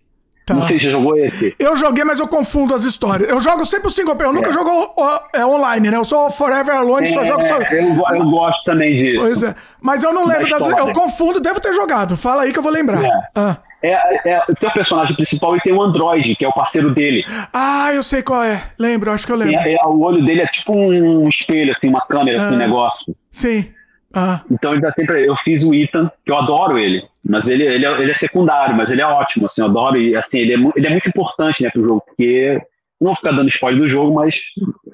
Tá. 0.49 0.55
Não 0.55 0.67
sei 0.67 0.79
se 0.79 0.87
você 0.87 0.91
jogou 0.91 1.17
esse. 1.19 1.55
Eu 1.59 1.77
joguei, 1.77 2.05
mas 2.05 2.19
eu 2.19 2.27
confundo 2.27 2.75
as 2.75 2.85
histórias. 2.85 3.29
Eu 3.29 3.39
jogo 3.39 3.67
sempre 3.67 3.89
o 3.89 3.91
single 3.91 4.17
player. 4.17 4.33
Eu 4.33 4.35
nunca 4.35 4.49
é. 4.49 4.53
jogo 4.53 4.95
é, 5.35 5.45
online, 5.45 5.91
né? 5.91 5.97
Eu 5.99 6.05
sou 6.05 6.31
Forever 6.31 6.75
Alone, 6.75 7.07
é, 7.07 7.13
só 7.13 7.23
jogo 7.23 7.43
só. 7.43 7.57
Eu, 7.57 8.17
eu, 8.17 8.31
gosto 8.31 8.63
também 8.65 8.97
disso. 8.97 9.21
Pois 9.21 9.43
é. 9.43 9.55
Mas 9.79 10.03
eu 10.03 10.13
não 10.13 10.27
lembro 10.27 10.49
das. 10.49 10.67
Eu 10.67 10.93
confundo, 10.93 11.39
devo 11.39 11.61
ter 11.61 11.75
jogado. 11.75 12.17
Fala 12.17 12.43
aí 12.43 12.53
que 12.53 12.59
eu 12.59 12.63
vou 12.63 12.73
lembrar. 12.73 13.05
É. 13.05 13.11
Ah. 13.35 13.59
É, 13.83 14.31
é, 14.31 14.41
tem 14.59 14.69
o 14.69 14.73
personagem 14.73 15.15
principal 15.15 15.57
e 15.57 15.61
tem 15.61 15.73
o 15.73 15.81
Android, 15.81 16.35
que 16.35 16.45
é 16.45 16.49
o 16.49 16.53
parceiro 16.53 16.93
dele. 16.93 17.25
Ah, 17.53 17.91
eu 17.95 18.03
sei 18.03 18.23
qual 18.23 18.43
é. 18.43 18.63
Lembro, 18.79 19.13
acho 19.13 19.25
que 19.25 19.33
eu 19.33 19.37
lembro. 19.37 19.55
É, 19.55 19.75
é, 19.75 19.87
o 19.87 20.01
olho 20.01 20.25
dele 20.25 20.43
é 20.43 20.47
tipo 20.47 20.77
um 20.77 21.29
espelho, 21.29 21.73
assim, 21.73 21.89
uma 21.89 22.01
câmera, 22.01 22.43
ah, 22.43 22.47
assim, 22.47 22.55
um 22.57 22.59
negócio. 22.59 23.17
Sim. 23.31 23.73
Ah. 24.13 24.43
Então 24.51 24.73
ele 24.73 24.81
dá 24.81 24.91
sempre. 24.93 25.27
Eu 25.27 25.37
fiz 25.45 25.63
o 25.63 25.75
Ethan, 25.75 26.11
que 26.25 26.31
eu 26.31 26.37
adoro 26.37 26.79
ele. 26.79 27.05
Mas 27.25 27.47
ele, 27.47 27.65
ele, 27.65 27.87
é, 27.87 28.01
ele 28.01 28.11
é 28.11 28.15
secundário, 28.15 28.75
mas 28.75 28.91
ele 28.91 29.03
é 29.03 29.07
ótimo, 29.07 29.47
assim, 29.47 29.61
eu 29.61 29.67
adoro. 29.67 30.01
E 30.01 30.17
assim, 30.17 30.39
ele 30.39 30.55
é, 30.55 30.73
ele 30.77 30.87
é 30.87 30.91
muito 30.91 31.09
importante, 31.09 31.63
né, 31.63 31.71
pro 31.71 31.85
jogo, 31.85 32.03
porque. 32.07 32.61
Não 33.01 33.11
vou 33.11 33.17
ficar 33.17 33.31
dando 33.31 33.49
spoiler 33.49 33.81
do 33.81 33.89
jogo, 33.89 34.13
mas 34.13 34.41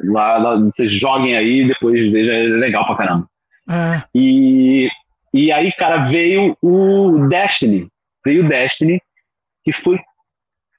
lá, 0.05 0.37
lá 0.37 0.57
vocês 0.57 0.93
joguem 0.93 1.39
aí 1.39 1.63
e 1.63 1.69
depois 1.69 2.13
veja, 2.13 2.33
é 2.33 2.43
legal 2.43 2.85
pra 2.85 2.97
caramba. 2.97 3.27
Ah. 3.67 4.05
E, 4.15 4.91
e 5.33 5.51
aí, 5.51 5.73
cara, 5.73 6.03
veio 6.03 6.55
o 6.61 7.27
Destiny, 7.27 7.89
veio 8.25 8.49
Destiny, 8.49 9.01
que 9.65 9.73
foi 9.73 9.99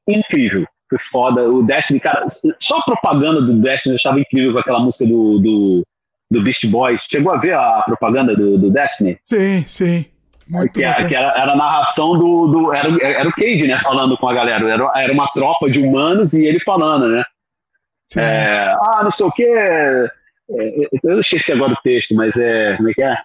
incrível. 0.07 0.65
Foi 0.89 0.99
foda. 0.99 1.49
O 1.49 1.63
Destiny, 1.63 1.99
cara, 1.99 2.25
só 2.59 2.77
a 2.77 2.83
propaganda 2.83 3.41
do 3.41 3.61
Destiny 3.61 3.93
eu 3.93 3.97
achava 3.97 4.19
incrível 4.19 4.53
com 4.53 4.59
aquela 4.59 4.79
música 4.79 5.05
do, 5.05 5.39
do, 5.39 5.87
do 6.29 6.43
Beast 6.43 6.65
Boys. 6.67 7.01
Chegou 7.09 7.33
a 7.33 7.37
ver 7.37 7.53
a 7.53 7.81
propaganda 7.85 8.35
do, 8.35 8.57
do 8.57 8.69
Destiny? 8.69 9.17
Sim, 9.23 9.63
sim. 9.65 10.05
Muito 10.47 10.73
que, 10.73 10.85
era, 10.85 11.07
que 11.07 11.15
era, 11.15 11.33
era, 11.35 11.53
a 11.53 11.55
narração 11.55 12.17
do. 12.19 12.47
do 12.47 12.73
era, 12.73 12.87
era 13.01 13.27
o 13.27 13.33
Cage, 13.33 13.65
né? 13.65 13.79
Falando 13.81 14.15
com 14.15 14.29
a 14.29 14.33
galera. 14.33 14.69
Era, 14.69 14.91
era 14.95 15.11
uma 15.11 15.27
tropa 15.31 15.69
de 15.69 15.79
humanos 15.79 16.33
e 16.33 16.45
ele 16.45 16.59
falando, 16.59 17.07
né? 17.07 17.23
É, 18.15 18.71
ah, 18.79 19.01
não 19.03 19.11
sei 19.11 19.25
o 19.25 19.31
quê. 19.31 19.43
É, 19.43 20.09
eu 21.03 21.19
esqueci 21.19 21.51
agora 21.51 21.73
o 21.73 21.81
texto, 21.81 22.13
mas 22.13 22.35
é. 22.37 22.75
Como 22.77 22.89
é 22.89 22.93
que 22.93 23.01
é? 23.01 23.17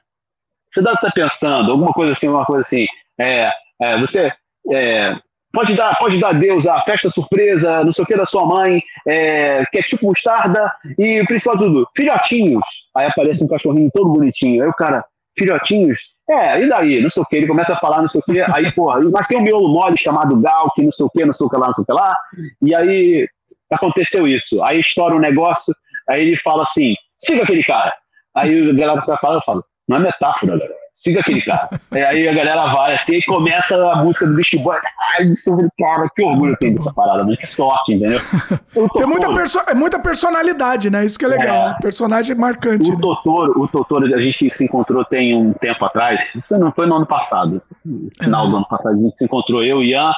Você 0.71 0.83
deve 0.83 0.95
estar 0.95 1.13
pensando, 1.13 1.71
alguma 1.71 1.93
coisa 1.93 2.13
assim, 2.13 2.29
uma 2.29 2.45
coisa 2.47 2.63
assim. 2.63 2.87
É, 3.19 3.53
é, 3.81 3.99
você 3.99 4.33
é, 4.71 5.17
pode 5.53 5.75
dar 5.75 5.97
pode 5.99 6.21
dar 6.21 6.33
Deus 6.33 6.67
a 6.67 6.81
festa 6.81 7.11
surpresa, 7.11 7.83
não 7.85 7.93
sei 7.93 8.05
o 8.05 8.07
que 8.07 8.17
da 8.17 8.25
sua 8.25 8.47
mãe, 8.47 8.83
é, 9.07 9.65
que 9.67 9.79
é 9.79 9.83
tipo 9.83 10.07
mostarda, 10.07 10.73
e 10.99 11.21
o 11.21 11.27
principal 11.27 11.57
de 11.57 11.65
tudo, 11.65 11.89
filhotinhos. 11.97 12.65
Aí 12.95 13.07
aparece 13.07 13.43
um 13.43 13.49
cachorrinho 13.49 13.91
todo 13.93 14.13
bonitinho. 14.13 14.63
Aí 14.63 14.69
o 14.69 14.75
cara, 14.75 15.05
filhotinhos? 15.39 15.99
É, 16.29 16.63
e 16.63 16.69
daí? 16.69 17.01
Não 17.01 17.09
sei 17.09 17.23
o 17.23 17.27
que, 17.27 17.37
ele 17.37 17.49
começa 17.49 17.73
a 17.73 17.77
falar, 17.77 18.03
não 18.03 18.09
sei 18.09 18.21
o 18.21 18.33
que, 18.33 18.41
aí, 18.41 18.71
porra, 18.75 19.01
mas 19.11 19.27
tem 19.27 19.39
um 19.39 19.43
miolo 19.43 19.69
mole 19.69 19.97
chamado 19.99 20.41
Gal, 20.41 20.71
que 20.75 20.83
não 20.83 20.93
sei 20.93 21.07
o 21.07 21.11
que, 21.11 21.25
não 21.25 21.33
sei 21.33 21.47
o 21.47 21.51
que 21.51 21.57
lá, 21.57 21.67
não 21.69 21.75
sei 21.75 21.83
o 21.83 21.87
que 21.87 21.93
lá, 21.93 22.17
e 22.63 22.75
aí 22.75 23.29
aconteceu 23.73 24.29
isso. 24.29 24.63
Aí 24.63 24.81
estoura 24.81 25.15
um 25.15 25.21
negócio, 25.21 25.75
aí 26.09 26.23
ele 26.23 26.37
fala 26.37 26.63
assim, 26.63 26.95
siga 27.19 27.43
aquele 27.43 27.65
cara. 27.65 27.93
Aí 28.37 28.71
a 28.71 28.73
galera 28.73 29.03
tá 29.03 29.17
falando, 29.21 29.39
eu 29.39 29.45
falo, 29.45 29.65
não 29.89 29.97
é 29.97 30.01
metáfora, 30.01 30.53
galera 30.53 30.80
siga 31.01 31.21
aquele 31.21 31.43
cara. 31.43 31.69
É, 31.93 32.09
aí 32.09 32.29
a 32.29 32.33
galera 32.33 32.73
vai 32.73 32.95
assim 32.95 33.17
e 33.17 33.23
começa 33.25 33.75
a 33.75 33.97
música 33.97 34.25
do 34.25 34.35
Beast 34.35 34.57
Boy. 34.59 34.79
Ai, 35.17 35.25
isso, 35.25 35.51
cara, 35.77 36.09
que 36.15 36.23
orgulho 36.23 36.57
tem 36.59 36.73
dessa 36.73 36.95
parada, 36.95 37.25
mas 37.25 37.37
que 37.37 37.47
sorte, 37.47 37.95
entendeu? 37.95 38.21
Tem 38.97 39.07
muita, 39.07 39.33
perso 39.33 39.59
é 39.67 39.75
muita 39.75 39.99
personalidade, 39.99 40.89
né? 40.89 41.05
Isso 41.05 41.19
que 41.19 41.25
é 41.25 41.29
legal. 41.29 41.71
É, 41.71 41.75
personagem 41.83 42.37
marcante. 42.37 42.89
O 42.89 42.95
né? 42.95 43.01
Totoro, 43.01 43.61
o 43.61 43.67
Totoro, 43.67 44.15
a 44.15 44.21
gente 44.21 44.51
se 44.51 44.65
encontrou 44.65 45.05
tem 45.05 45.35
um 45.35 45.53
tempo 45.55 45.85
atrás. 45.85 46.21
Não 46.49 46.71
foi 46.71 46.87
no 46.87 46.95
ano 46.95 47.07
passado. 47.07 47.61
No 47.85 48.11
final 48.17 48.47
é. 48.47 48.51
do 48.51 48.57
ano 48.59 48.69
passado, 48.69 48.95
a 48.95 49.01
gente 49.01 49.17
se 49.17 49.25
encontrou, 49.25 49.65
eu, 49.65 49.83
Ian, 49.83 50.13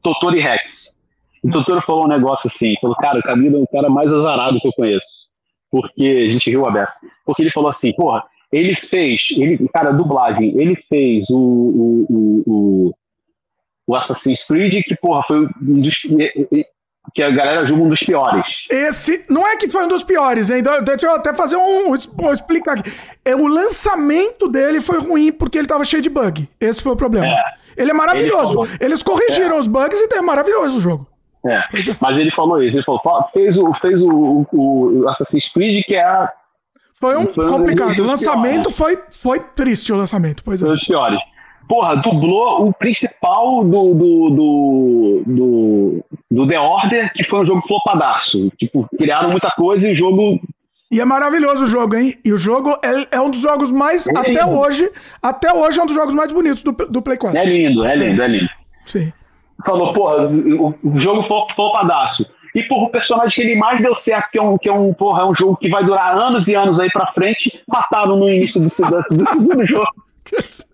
Totoro 0.00 0.36
e 0.36 0.40
Rex. 0.40 0.90
O 1.42 1.48
doutor 1.48 1.82
falou 1.84 2.04
um 2.04 2.08
negócio 2.08 2.48
assim, 2.48 2.74
falou, 2.80 2.96
cara, 2.96 3.18
o 3.18 3.22
Camilo 3.22 3.58
é 3.58 3.60
o 3.60 3.66
cara 3.66 3.90
mais 3.90 4.12
azarado 4.12 4.60
que 4.60 4.68
eu 4.68 4.72
conheço. 4.72 5.06
Porque 5.70 6.26
a 6.28 6.30
gente 6.30 6.48
riu 6.48 6.66
a 6.66 6.70
beça. 6.70 6.94
Porque 7.24 7.42
ele 7.42 7.50
falou 7.50 7.68
assim, 7.68 7.92
porra, 7.94 8.22
ele 8.52 8.74
fez, 8.74 9.28
ele, 9.36 9.68
cara, 9.72 9.92
dublagem, 9.92 10.54
ele 10.60 10.76
fez 10.88 11.28
o, 11.30 11.36
o, 11.36 12.06
o, 12.08 12.42
o, 12.46 12.94
o 13.86 13.94
Assassin's 13.94 14.44
Creed, 14.44 14.82
que, 14.84 14.96
porra, 14.96 15.22
foi 15.22 15.46
um 15.62 15.80
dos 15.80 16.06
que 17.14 17.22
a 17.22 17.30
galera 17.30 17.66
julga 17.66 17.84
um 17.84 17.88
dos 17.88 18.00
piores. 18.00 18.66
Esse 18.70 19.24
não 19.28 19.46
é 19.46 19.56
que 19.56 19.68
foi 19.68 19.84
um 19.84 19.88
dos 19.88 20.02
piores, 20.02 20.50
hein? 20.50 20.62
Deixa 20.84 21.06
eu 21.06 21.14
até 21.14 21.32
fazer 21.32 21.56
um. 21.56 21.96
Vou 22.14 22.32
explicar 22.32 22.78
aqui. 22.78 22.90
É, 23.24 23.34
o 23.34 23.46
lançamento 23.46 24.48
dele 24.48 24.80
foi 24.80 24.98
ruim 24.98 25.32
porque 25.32 25.58
ele 25.58 25.68
tava 25.68 25.84
cheio 25.84 26.02
de 26.02 26.10
bug. 26.10 26.48
Esse 26.60 26.82
foi 26.82 26.92
o 26.92 26.96
problema. 26.96 27.26
É. 27.26 27.42
Ele 27.76 27.90
é 27.90 27.94
maravilhoso. 27.94 28.64
Ele 28.64 28.86
Eles 28.86 29.02
corrigiram 29.02 29.56
é. 29.56 29.58
os 29.58 29.68
bugs 29.68 30.00
e 30.00 30.14
é 30.14 30.20
maravilhoso 30.20 30.78
o 30.78 30.80
jogo. 30.80 31.06
É. 31.46 31.60
Mas 32.00 32.18
ele 32.18 32.30
falou 32.30 32.62
isso. 32.62 32.78
Ele 32.78 32.84
falou, 32.84 33.00
fez 33.32 33.56
o, 33.56 33.72
fez 33.74 34.02
o, 34.02 34.46
o 34.52 35.08
Assassin's 35.08 35.48
Creed, 35.52 35.84
que 35.84 35.94
é 35.94 36.02
a. 36.02 36.32
Foi 37.00 37.16
um 37.16 37.26
foi 37.26 37.46
complicado. 37.46 37.98
O 37.98 38.06
lançamento 38.06 38.70
foi, 38.70 38.98
foi 39.10 39.40
triste 39.40 39.92
o 39.92 39.96
lançamento, 39.96 40.42
pois 40.44 40.62
é. 40.62 40.66
Foi 40.66 40.76
dos 40.76 40.84
piores 40.84 41.20
porra, 41.68 41.96
dublou 41.96 42.68
o 42.68 42.72
principal 42.72 43.64
do, 43.64 43.94
do, 43.94 44.30
do, 44.30 45.22
do, 45.26 46.04
do 46.30 46.48
The 46.48 46.60
Order, 46.60 47.12
que 47.12 47.24
foi 47.24 47.40
um 47.40 47.46
jogo 47.46 47.62
flopadaço. 47.66 48.50
Tipo, 48.56 48.88
criaram 48.96 49.30
muita 49.30 49.50
coisa 49.50 49.88
e 49.88 49.92
o 49.92 49.94
jogo 49.96 50.40
e 50.88 51.00
é 51.00 51.04
maravilhoso 51.04 51.64
o 51.64 51.66
jogo, 51.66 51.96
hein? 51.96 52.14
E 52.24 52.32
o 52.32 52.38
jogo 52.38 52.70
é, 52.80 53.16
é 53.16 53.20
um 53.20 53.28
dos 53.28 53.40
jogos 53.40 53.72
mais, 53.72 54.06
é 54.06 54.16
até 54.16 54.46
hoje, 54.46 54.88
até 55.20 55.52
hoje 55.52 55.80
é 55.80 55.82
um 55.82 55.86
dos 55.86 55.96
jogos 55.96 56.14
mais 56.14 56.30
bonitos 56.30 56.62
do, 56.62 56.70
do 56.70 57.02
Play 57.02 57.16
4. 57.16 57.36
É 57.36 57.44
lindo, 57.44 57.84
é 57.84 57.96
lindo, 57.96 58.22
é, 58.22 58.24
é 58.24 58.28
lindo. 58.28 58.50
Sim. 58.84 59.12
Falou, 59.64 59.92
porra, 59.92 60.28
o, 60.28 60.74
o 60.84 60.96
jogo 60.96 61.24
foi 61.24 61.38
flopadaço. 61.56 62.24
E, 62.56 62.62
porra, 62.62 62.86
o 62.86 62.90
personagem 62.90 63.34
que 63.34 63.42
ele 63.42 63.54
mais 63.54 63.82
deu 63.82 63.94
certo, 63.94 64.30
que 64.30 64.38
é 64.38 64.42
um, 64.42 64.56
que 64.56 64.66
é 64.66 64.72
um, 64.72 64.94
porra, 64.94 65.20
é 65.20 65.24
um 65.26 65.34
jogo 65.34 65.58
que 65.58 65.68
vai 65.68 65.84
durar 65.84 66.18
anos 66.18 66.48
e 66.48 66.54
anos 66.54 66.80
aí 66.80 66.90
pra 66.90 67.08
frente, 67.08 67.62
mataram 67.68 68.16
no 68.16 68.26
início 68.30 68.58
do, 68.58 68.68
do, 68.68 69.16
do 69.16 69.28
segundo 69.28 69.66
jogo. 69.66 69.92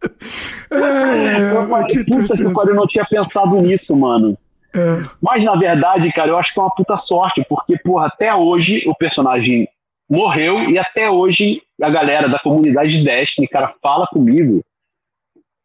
É, 0.71 1.53
eu 1.53 1.69
falei, 1.69 1.87
que 1.87 2.05
puta 2.07 2.35
que 2.35 2.43
eu 2.43 2.75
não 2.75 2.87
tinha 2.87 3.05
pensado 3.05 3.55
nisso, 3.57 3.95
mano. 3.95 4.39
É. 4.75 5.05
Mas 5.21 5.45
na 5.45 5.55
verdade, 5.55 6.11
cara, 6.11 6.31
eu 6.31 6.39
acho 6.39 6.55
que 6.55 6.59
é 6.59 6.63
uma 6.63 6.75
puta 6.75 6.97
sorte, 6.97 7.45
porque, 7.47 7.77
porra, 7.77 8.07
até 8.07 8.35
hoje 8.35 8.83
o 8.87 8.95
personagem 8.95 9.69
morreu 10.09 10.71
e 10.71 10.79
até 10.79 11.11
hoje 11.11 11.61
a 11.83 11.91
galera 11.91 12.31
da 12.31 12.39
comunidade 12.39 12.97
de 12.97 13.05
Destiny, 13.05 13.47
cara, 13.47 13.75
fala 13.83 14.07
comigo. 14.07 14.65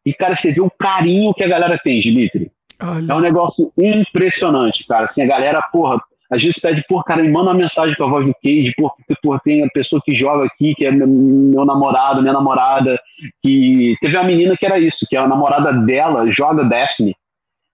E, 0.06 0.14
cara, 0.14 0.36
você 0.36 0.52
vê 0.52 0.60
o 0.60 0.70
carinho 0.70 1.34
que 1.34 1.44
a 1.46 1.48
galera 1.48 1.80
tem, 1.82 2.02
Dimitri. 2.02 2.52
Olha. 2.82 3.12
É 3.12 3.16
um 3.16 3.20
negócio 3.20 3.72
impressionante, 3.78 4.86
cara. 4.88 5.06
Assim, 5.06 5.22
a 5.22 5.28
galera, 5.28 5.62
porra, 5.72 6.00
às 6.30 6.44
vezes 6.44 6.60
pede, 6.60 6.84
pô, 6.88 7.02
cara, 7.04 7.24
me 7.24 7.32
manda 7.32 7.52
uma 7.52 7.58
mensagem 7.58 7.96
com 7.96 8.04
a 8.04 8.10
voz 8.10 8.26
do 8.26 8.34
Cage, 8.44 8.74
porque 8.78 9.16
pô, 9.24 9.40
tem 9.40 9.64
a 9.64 9.70
pessoa 9.70 10.02
que 10.04 10.14
joga 10.14 10.46
aqui, 10.46 10.76
que 10.76 10.86
é 10.86 10.92
meu 10.92 11.66
namorado, 11.66 12.22
minha 12.22 12.34
namorada, 12.34 13.00
que 13.42 13.96
teve 14.02 14.18
uma 14.18 14.26
menina 14.26 14.56
que 14.58 14.66
era 14.66 14.78
isso, 14.78 15.06
que 15.10 15.16
a 15.16 15.28
namorada 15.28 15.72
dela 15.72 16.30
joga 16.30 16.66
Destiny, 16.66 17.16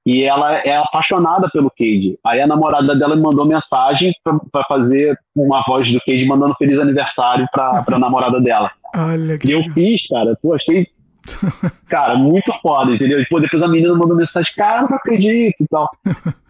e 0.05 0.23
ela 0.23 0.57
é 0.57 0.77
apaixonada 0.77 1.49
pelo 1.51 1.71
Cage. 1.71 2.19
Aí 2.25 2.41
a 2.41 2.47
namorada 2.47 2.95
dela 2.95 3.15
me 3.15 3.21
mandou 3.21 3.45
mensagem 3.45 4.13
para 4.23 4.63
fazer 4.67 5.17
uma 5.35 5.63
voz 5.65 5.91
do 5.91 5.99
Cage 6.05 6.25
mandando 6.25 6.55
feliz 6.55 6.79
aniversário 6.79 7.47
pra, 7.51 7.81
pra 7.83 7.97
namorada 7.97 8.39
dela. 8.39 8.69
Olha 8.95 9.39
que 9.39 9.47
e 9.47 9.51
eu 9.53 9.63
fiz, 9.73 10.07
cara, 10.07 10.37
pô, 10.39 10.53
achei, 10.53 10.87
cara, 11.87 12.15
muito 12.15 12.51
foda, 12.53 12.91
entendeu? 12.91 13.19
E, 13.19 13.25
pô, 13.27 13.39
depois 13.39 13.61
a 13.61 13.67
menina 13.67 13.93
mandou 13.93 14.15
mensagem, 14.15 14.53
cara, 14.55 14.83
não 14.83 14.95
acredito 14.95 15.63
e 15.63 15.67
tal. 15.67 15.89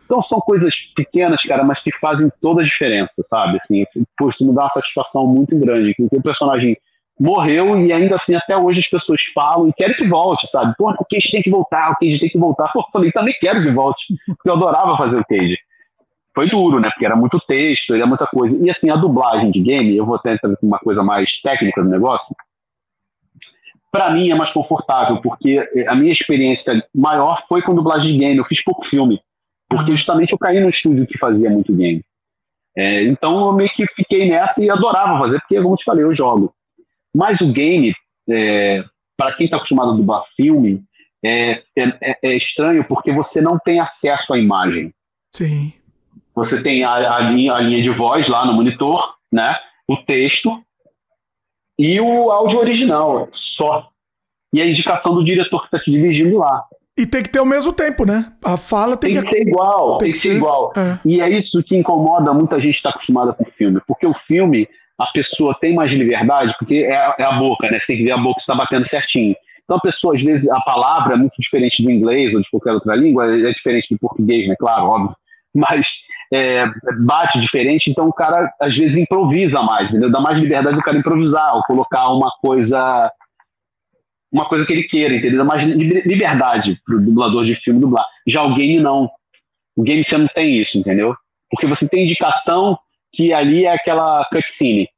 Então 0.06 0.22
são 0.22 0.40
coisas 0.40 0.76
pequenas, 0.96 1.42
cara, 1.44 1.64
mas 1.64 1.80
que 1.80 1.92
fazem 1.98 2.30
toda 2.42 2.62
a 2.62 2.66
diferença, 2.66 3.24
sabe? 3.24 3.60
Assim, 3.62 3.86
pô, 4.18 4.30
isso 4.30 4.46
me 4.46 4.54
dá 4.54 4.64
uma 4.64 4.70
satisfação 4.70 5.26
muito 5.26 5.58
grande, 5.58 5.94
que 5.94 6.04
o 6.04 6.22
personagem 6.22 6.78
morreu 7.20 7.80
e 7.80 7.94
ainda 7.94 8.16
assim 8.16 8.36
até 8.36 8.58
hoje 8.58 8.80
as 8.80 8.88
pessoas 8.88 9.22
falam 9.34 9.70
e 9.70 9.74
querem 9.74 9.96
que 9.96 10.08
volte, 10.08 10.48
sabe? 10.48 10.74
Pô, 10.78 10.92
o 10.92 11.06
Cage 11.06 11.32
tem 11.32 11.42
que 11.42 11.50
voltar, 11.50 11.92
o 11.92 11.96
Cage 11.96 12.20
tem 12.20 12.30
que 12.30 12.38
voltar. 12.38 12.72
Pô, 12.72 12.80
eu 12.82 12.86
falei, 12.92 13.12
também 13.12 13.36
quero 13.40 13.64
que 13.64 13.72
volte, 13.72 14.04
porque 14.26 14.50
eu 14.50 14.54
adorava 14.54 14.98
fazer 14.98 15.18
o 15.18 15.26
Cage. 15.26 15.58
Foi 16.36 16.50
duro, 16.50 16.80
né? 16.80 16.90
Porque 16.90 17.06
era 17.06 17.16
muito 17.16 17.40
texto, 17.40 17.94
era 17.94 18.08
muita 18.08 18.26
coisa. 18.26 18.58
E 18.66 18.70
assim, 18.70 18.90
a 18.90 18.96
dublagem 18.96 19.52
de 19.52 19.60
game, 19.60 19.96
eu 19.96 20.06
vou 20.06 20.16
até 20.16 20.34
entrar 20.34 20.52
uma 20.64 20.80
coisa 20.80 21.04
mais 21.04 21.40
técnica 21.42 21.84
do 21.84 21.90
negócio, 21.90 22.36
para 23.94 24.12
mim 24.12 24.32
é 24.32 24.36
mais 24.36 24.52
confortável, 24.52 25.22
porque 25.22 25.70
a 25.88 25.94
minha 25.94 26.12
experiência 26.12 26.84
maior 26.96 27.46
foi 27.48 27.62
com 27.62 27.76
dublagem 27.76 28.14
de 28.14 28.18
game. 28.18 28.38
Eu 28.38 28.46
fiz 28.46 28.64
pouco 28.64 28.84
filme. 28.84 29.22
Porque 29.70 29.92
justamente 29.92 30.32
eu 30.32 30.38
caí 30.40 30.60
no 30.60 30.70
estúdio 30.70 31.06
que 31.06 31.18
fazia 31.20 31.48
muito 31.48 31.76
game. 31.76 32.04
É, 32.76 33.04
então 33.04 33.46
eu 33.46 33.54
meio 33.54 33.70
que 33.70 33.86
fiquei 33.86 34.28
nessa 34.28 34.64
e 34.64 34.68
adorava 34.68 35.20
fazer, 35.20 35.40
porque, 35.42 35.62
como 35.62 35.76
te 35.76 35.86
falei, 35.86 36.04
eu 36.04 36.16
jogo. 36.16 36.52
Mas 37.16 37.40
o 37.40 37.54
game, 37.54 37.94
é, 38.28 38.84
para 39.16 39.36
quem 39.36 39.46
está 39.46 39.58
acostumado 39.58 39.92
a 39.92 39.96
dublar 39.96 40.24
filme, 40.36 40.84
é, 41.24 41.62
é, 41.78 42.18
é, 42.24 42.36
estranho 42.36 42.84
porque 42.86 43.12
você 43.12 43.42
não 43.42 43.60
tem 43.60 43.80
acesso 43.80 44.34
à 44.34 44.40
imagem. 44.40 44.92
Sim. 45.36 45.72
Você 46.34 46.64
tem 46.64 46.84
a, 46.84 47.16
a, 47.16 47.20
linha, 47.20 47.54
a 47.54 47.60
linha 47.60 47.84
de 47.84 47.92
voz 47.92 48.28
lá 48.28 48.44
no 48.44 48.54
monitor, 48.54 49.14
né? 49.32 49.56
o 49.88 49.98
texto 49.98 50.64
e 51.78 52.00
o 52.00 52.32
áudio 52.32 52.60
original, 52.60 53.30
só. 53.32 53.90
E 54.54 54.62
a 54.62 54.66
indicação 54.66 55.16
do 55.16 55.24
diretor 55.24 55.62
que 55.62 55.68
está 55.68 55.80
te 55.80 55.92
dirigindo 55.92 56.38
lá. 56.38 56.64
E 56.98 57.08
tem 57.08 57.24
que 57.24 57.30
ter 57.30 57.40
o 57.40 57.46
mesmo 57.46 57.74
tempo, 57.74 58.06
né? 58.06 58.32
A 58.44 58.56
fala 58.56 58.96
tem, 58.96 59.14
tem 59.14 59.24
que, 59.24 59.30
ser 59.30 59.42
igual, 59.42 59.98
tem, 59.98 60.12
que 60.12 60.18
ser, 60.18 60.36
igual. 60.36 60.72
É. 60.78 61.00
E 61.04 61.20
é 61.20 61.30
isso 61.30 61.64
que 61.64 61.76
incomoda 61.76 62.32
muita 62.34 62.60
gente 62.62 62.76
estar 62.76 62.92
tá 62.92 62.96
acostumada 62.96 63.34
com 63.34 63.44
o 63.44 63.52
filme, 63.58 63.82
porque 63.88 64.06
o 64.06 64.14
filme 64.14 64.68
a 65.00 65.08
pessoa 65.08 65.58
tem 65.60 65.74
mais 65.74 65.92
liberdade, 65.92 66.54
porque 66.60 66.86
é, 66.88 67.16
é 67.18 67.24
a 67.24 67.32
boca, 67.32 67.68
né? 67.70 67.80
Você 67.80 67.88
tem 67.88 67.98
que 67.98 68.04
ver 68.04 68.12
a 68.12 68.18
boca 68.18 68.40
está 68.40 68.54
batendo 68.54 68.88
certinho. 68.88 69.36
Então 69.64 69.78
a 69.78 69.82
pessoa, 69.82 70.16
às 70.16 70.22
vezes, 70.22 70.48
a 70.50 70.60
palavra 70.62 71.14
é 71.14 71.18
muito 71.18 71.34
diferente 71.40 71.82
do 71.82 71.90
inglês 71.90 72.34
ou 72.34 72.42
de 72.42 72.50
qualquer 72.50 72.74
outra 72.74 72.96
língua, 72.96 73.26
é 73.26 73.52
diferente 73.52 73.88
do 73.92 74.00
português, 74.00 74.48
né? 74.48 74.56
Claro, 74.60 74.86
óbvio. 74.86 75.16
Mas 75.54 75.88
é, 76.34 76.66
bate 77.00 77.40
diferente, 77.40 77.90
então 77.90 78.08
o 78.08 78.14
cara, 78.14 78.52
às 78.60 78.76
vezes, 78.76 78.98
improvisa 78.98 79.62
mais, 79.62 79.90
entendeu? 79.90 80.12
Dá 80.12 80.20
mais 80.20 80.40
liberdade 80.40 80.76
do 80.76 80.82
cara 80.82 80.98
improvisar, 80.98 81.56
ou 81.56 81.62
colocar 81.64 82.10
uma 82.10 82.32
coisa 82.42 83.12
uma 84.32 84.50
coisa 84.50 84.66
que 84.66 84.74
ele 84.74 84.84
queira, 84.84 85.16
entendeu? 85.16 85.38
Dá 85.38 85.44
mais 85.44 85.62
liberdade 85.64 86.82
pro 86.84 87.00
dublador 87.00 87.46
de 87.46 87.54
filme 87.54 87.80
dublar. 87.80 88.06
Já 88.26 88.42
o 88.42 88.56
game 88.56 88.80
não. 88.80 89.08
O 89.76 89.84
game 89.84 90.04
você 90.04 90.18
não 90.18 90.28
tem 90.28 90.58
isso, 90.58 90.78
entendeu? 90.78 91.16
Porque 91.52 91.68
você 91.68 91.88
tem 91.88 92.06
indicação 92.06 92.78
que 93.12 93.32
ali 93.32 93.66
é 93.66 93.74
aquela 93.74 94.26
cutscene. 94.26 94.90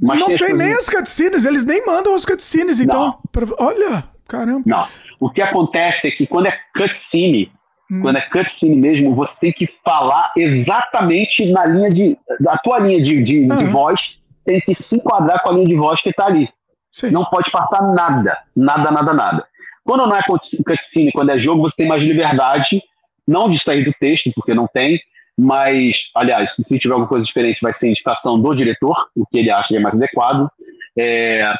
Mas 0.00 0.20
não 0.20 0.28
tem, 0.28 0.36
tem 0.36 0.56
nem 0.56 0.72
as 0.72 0.88
cutscenes, 0.88 1.44
eles 1.44 1.64
nem 1.64 1.84
mandam 1.84 2.14
as 2.14 2.24
cutscenes, 2.24 2.78
então. 2.78 3.18
Pra... 3.32 3.44
Olha, 3.58 4.04
caramba. 4.26 4.62
Não. 4.64 4.86
O 5.20 5.30
que 5.30 5.42
acontece 5.42 6.06
é 6.06 6.10
que 6.12 6.26
quando 6.26 6.46
é 6.46 6.56
cutscene, 6.76 7.50
hum. 7.90 8.02
quando 8.02 8.16
é 8.16 8.20
cutscene 8.22 8.76
mesmo, 8.76 9.14
você 9.14 9.34
tem 9.40 9.52
que 9.52 9.68
falar 9.84 10.32
exatamente 10.36 11.50
na 11.50 11.64
linha 11.66 11.90
de. 11.90 12.18
A 12.48 12.58
tua 12.58 12.78
linha 12.78 13.00
de, 13.00 13.22
de, 13.22 13.46
de 13.46 13.64
voz 13.66 14.18
tem 14.44 14.60
que 14.60 14.74
se 14.74 14.96
enquadrar 14.96 15.42
com 15.42 15.50
a 15.50 15.54
linha 15.54 15.66
de 15.66 15.76
voz 15.76 16.00
que 16.00 16.10
está 16.10 16.26
ali. 16.26 16.48
Sim. 16.92 17.10
Não 17.10 17.24
pode 17.24 17.50
passar 17.50 17.82
nada, 17.92 18.38
nada, 18.54 18.90
nada, 18.90 19.12
nada. 19.12 19.46
Quando 19.84 20.06
não 20.06 20.16
é 20.16 20.22
cutscene, 20.22 21.12
quando 21.12 21.30
é 21.30 21.38
jogo, 21.38 21.62
você 21.62 21.76
tem 21.76 21.88
mais 21.88 22.02
liberdade, 22.02 22.82
não 23.26 23.50
de 23.50 23.58
sair 23.58 23.84
do 23.84 23.92
texto, 23.98 24.30
porque 24.34 24.54
não 24.54 24.66
tem, 24.66 25.00
mas, 25.36 26.10
aliás, 26.14 26.54
se 26.54 26.78
tiver 26.78 26.94
alguma 26.94 27.08
coisa 27.08 27.24
diferente, 27.24 27.58
vai 27.60 27.74
ser 27.74 27.90
indicação 27.90 28.40
do 28.40 28.54
diretor, 28.54 29.08
o 29.16 29.26
que 29.26 29.38
ele 29.38 29.50
acha 29.50 29.68
que 29.68 29.76
é 29.76 29.80
mais 29.80 29.94
adequado. 29.94 30.48
É, 30.96 31.52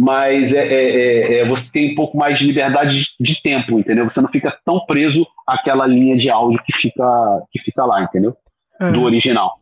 mas 0.00 0.52
é, 0.52 0.64
é, 0.64 0.84
é, 0.84 1.38
é 1.40 1.44
você 1.44 1.64
tem 1.72 1.90
um 1.90 1.94
pouco 1.96 2.16
mais 2.16 2.38
de 2.38 2.46
liberdade 2.46 3.00
de, 3.00 3.06
de, 3.18 3.42
tempo, 3.42 3.80
entendeu? 3.80 4.08
Você 4.08 4.20
não 4.20 4.28
fica 4.28 4.56
tão 4.64 4.78
preso 4.86 5.26
àquela 5.44 5.88
linha 5.88 6.16
de 6.16 6.30
áudio 6.30 6.62
que 6.64 6.72
fica, 6.72 7.42
que 7.50 7.58
fica 7.60 7.84
lá, 7.84 8.00
entendeu? 8.04 8.36
É. 8.80 8.92
Do 8.92 9.02
original. 9.02 9.58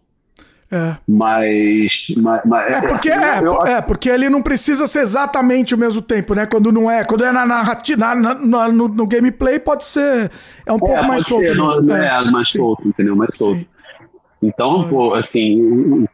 É. 0.70 0.96
Mas, 1.08 2.06
mas, 2.18 2.42
mas 2.44 2.76
é, 2.76 2.80
porque, 2.82 3.10
assim, 3.10 3.24
é, 3.24 3.48
eu, 3.48 3.62
é, 3.62 3.80
porque 3.80 4.10
ele 4.10 4.28
não 4.28 4.42
precisa 4.42 4.86
ser 4.86 5.00
exatamente 5.00 5.74
o 5.74 5.78
mesmo 5.78 6.02
tempo, 6.02 6.34
né? 6.34 6.44
Quando 6.44 6.70
não 6.70 6.90
é. 6.90 7.02
Quando 7.02 7.24
é 7.24 7.32
na 7.32 7.46
narrativa, 7.46 8.14
na, 8.14 8.34
na, 8.34 8.68
no, 8.68 8.88
no, 8.88 9.06
gameplay, 9.06 9.58
pode 9.58 9.84
ser. 9.84 10.30
É 10.66 10.72
um 10.72 10.76
é, 10.76 10.80
pouco 10.80 11.04
mais 11.06 11.24
solto. 11.24 11.46
Ser, 11.46 11.92
é, 11.92 12.06
é, 12.08 12.30
mais 12.30 12.50
solto, 12.50 12.86
entendeu? 12.86 13.16
Mais 13.16 13.34
solto. 13.34 13.66
Então, 14.46 14.88
pô, 14.88 15.14
assim, 15.14 16.06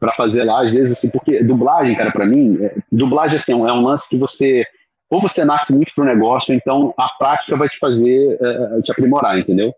pra 0.00 0.12
fazer 0.14 0.44
lá, 0.44 0.62
às 0.62 0.70
vezes, 0.70 0.98
assim, 0.98 1.10
porque 1.10 1.42
dublagem, 1.42 1.94
cara, 1.96 2.10
pra 2.10 2.26
mim, 2.26 2.58
é, 2.60 2.76
dublagem, 2.90 3.36
assim, 3.36 3.52
é 3.52 3.56
um 3.56 3.82
lance 3.82 4.08
que 4.08 4.16
você. 4.16 4.64
Ou 5.10 5.20
você 5.20 5.44
nasce 5.44 5.72
muito 5.72 5.92
pro 5.94 6.04
negócio, 6.04 6.54
então 6.54 6.92
a 6.96 7.08
prática 7.18 7.56
vai 7.56 7.68
te 7.68 7.78
fazer 7.78 8.38
é, 8.40 8.80
te 8.80 8.90
aprimorar, 8.90 9.38
entendeu? 9.38 9.72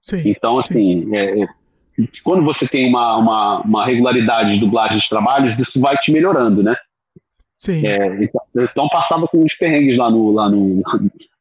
Sim. 0.00 0.22
Então, 0.30 0.58
assim, 0.58 1.04
sim. 1.04 1.16
É, 1.16 1.46
quando 2.22 2.44
você 2.44 2.66
tem 2.66 2.88
uma, 2.88 3.16
uma, 3.16 3.60
uma, 3.62 3.84
regularidade 3.84 4.54
de 4.54 4.60
dublagem 4.60 4.98
de 4.98 5.08
trabalhos, 5.08 5.58
isso 5.58 5.80
vai 5.80 5.96
te 5.96 6.12
melhorando, 6.12 6.62
né? 6.62 6.76
Sim. 7.56 7.86
É, 7.86 8.22
então, 8.22 8.40
então, 8.54 8.88
passava 8.88 9.26
com 9.26 9.38
uns 9.42 9.54
perrengues 9.54 9.98
lá 9.98 10.10
no, 10.10 10.30
lá 10.30 10.48
no 10.48 10.82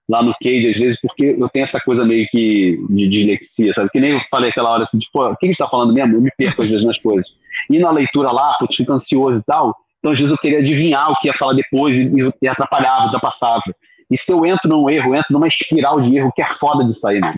lá 0.08 0.22
no 0.22 0.34
Cade, 0.42 0.69
às 0.69 0.77
vezes, 0.77 1.00
porque 1.01 1.35
eu 1.40 1.50
tenho 1.50 1.64
essa 1.64 1.80
coisa 1.80 2.06
meio 2.06 2.27
que 2.30 2.80
de 2.90 3.09
dislexia, 3.09 3.74
sabe? 3.74 3.90
Que 3.92 4.00
nem 4.00 4.11
eu 4.11 4.22
falei 4.30 4.51
aquela 4.51 4.72
hora 4.72 4.84
assim, 4.84 5.00
tipo, 5.00 5.22
o 5.22 5.35
que 5.35 5.48
você 5.51 5.64
tá 5.64 5.69
falando 5.69 5.93
mesmo? 5.93 6.16
Eu 6.16 6.22
me 6.22 6.32
perco 6.38 6.61
às 6.61 6.69
vezes 6.69 6.85
nas 6.85 7.00
coisas. 7.00 7.27
E 7.69 7.80
na 7.80 7.92
leitura 7.92 8.32
lá, 8.32 8.56
putz, 8.59 8.75
fico 8.75 8.93
ansioso 8.93 9.40
e 9.40 9.43
tal, 9.43 9.75
então 10.00 10.11
às 10.11 10.17
vezes 10.17 10.32
eu 10.32 10.38
queria 10.38 10.59
adivinhar 10.59 11.11
o 11.11 11.16
que 11.16 11.27
ia 11.27 11.34
falar 11.34 11.53
depois 11.53 11.98
e, 11.98 12.11
e 12.42 12.48
atrapalhava, 12.48 13.06
ultrapassava. 13.06 13.64
E 14.09 14.17
se 14.17 14.32
eu 14.32 14.45
entro 14.45 14.69
num 14.69 14.88
erro, 14.88 15.09
eu 15.09 15.16
entro 15.16 15.34
numa 15.34 15.48
espiral 15.48 16.00
de 16.00 16.16
erro 16.16 16.32
que 16.35 16.42
é 16.42 16.45
foda 16.45 16.85
de 16.85 16.93
sair, 16.93 17.19
né? 17.19 17.34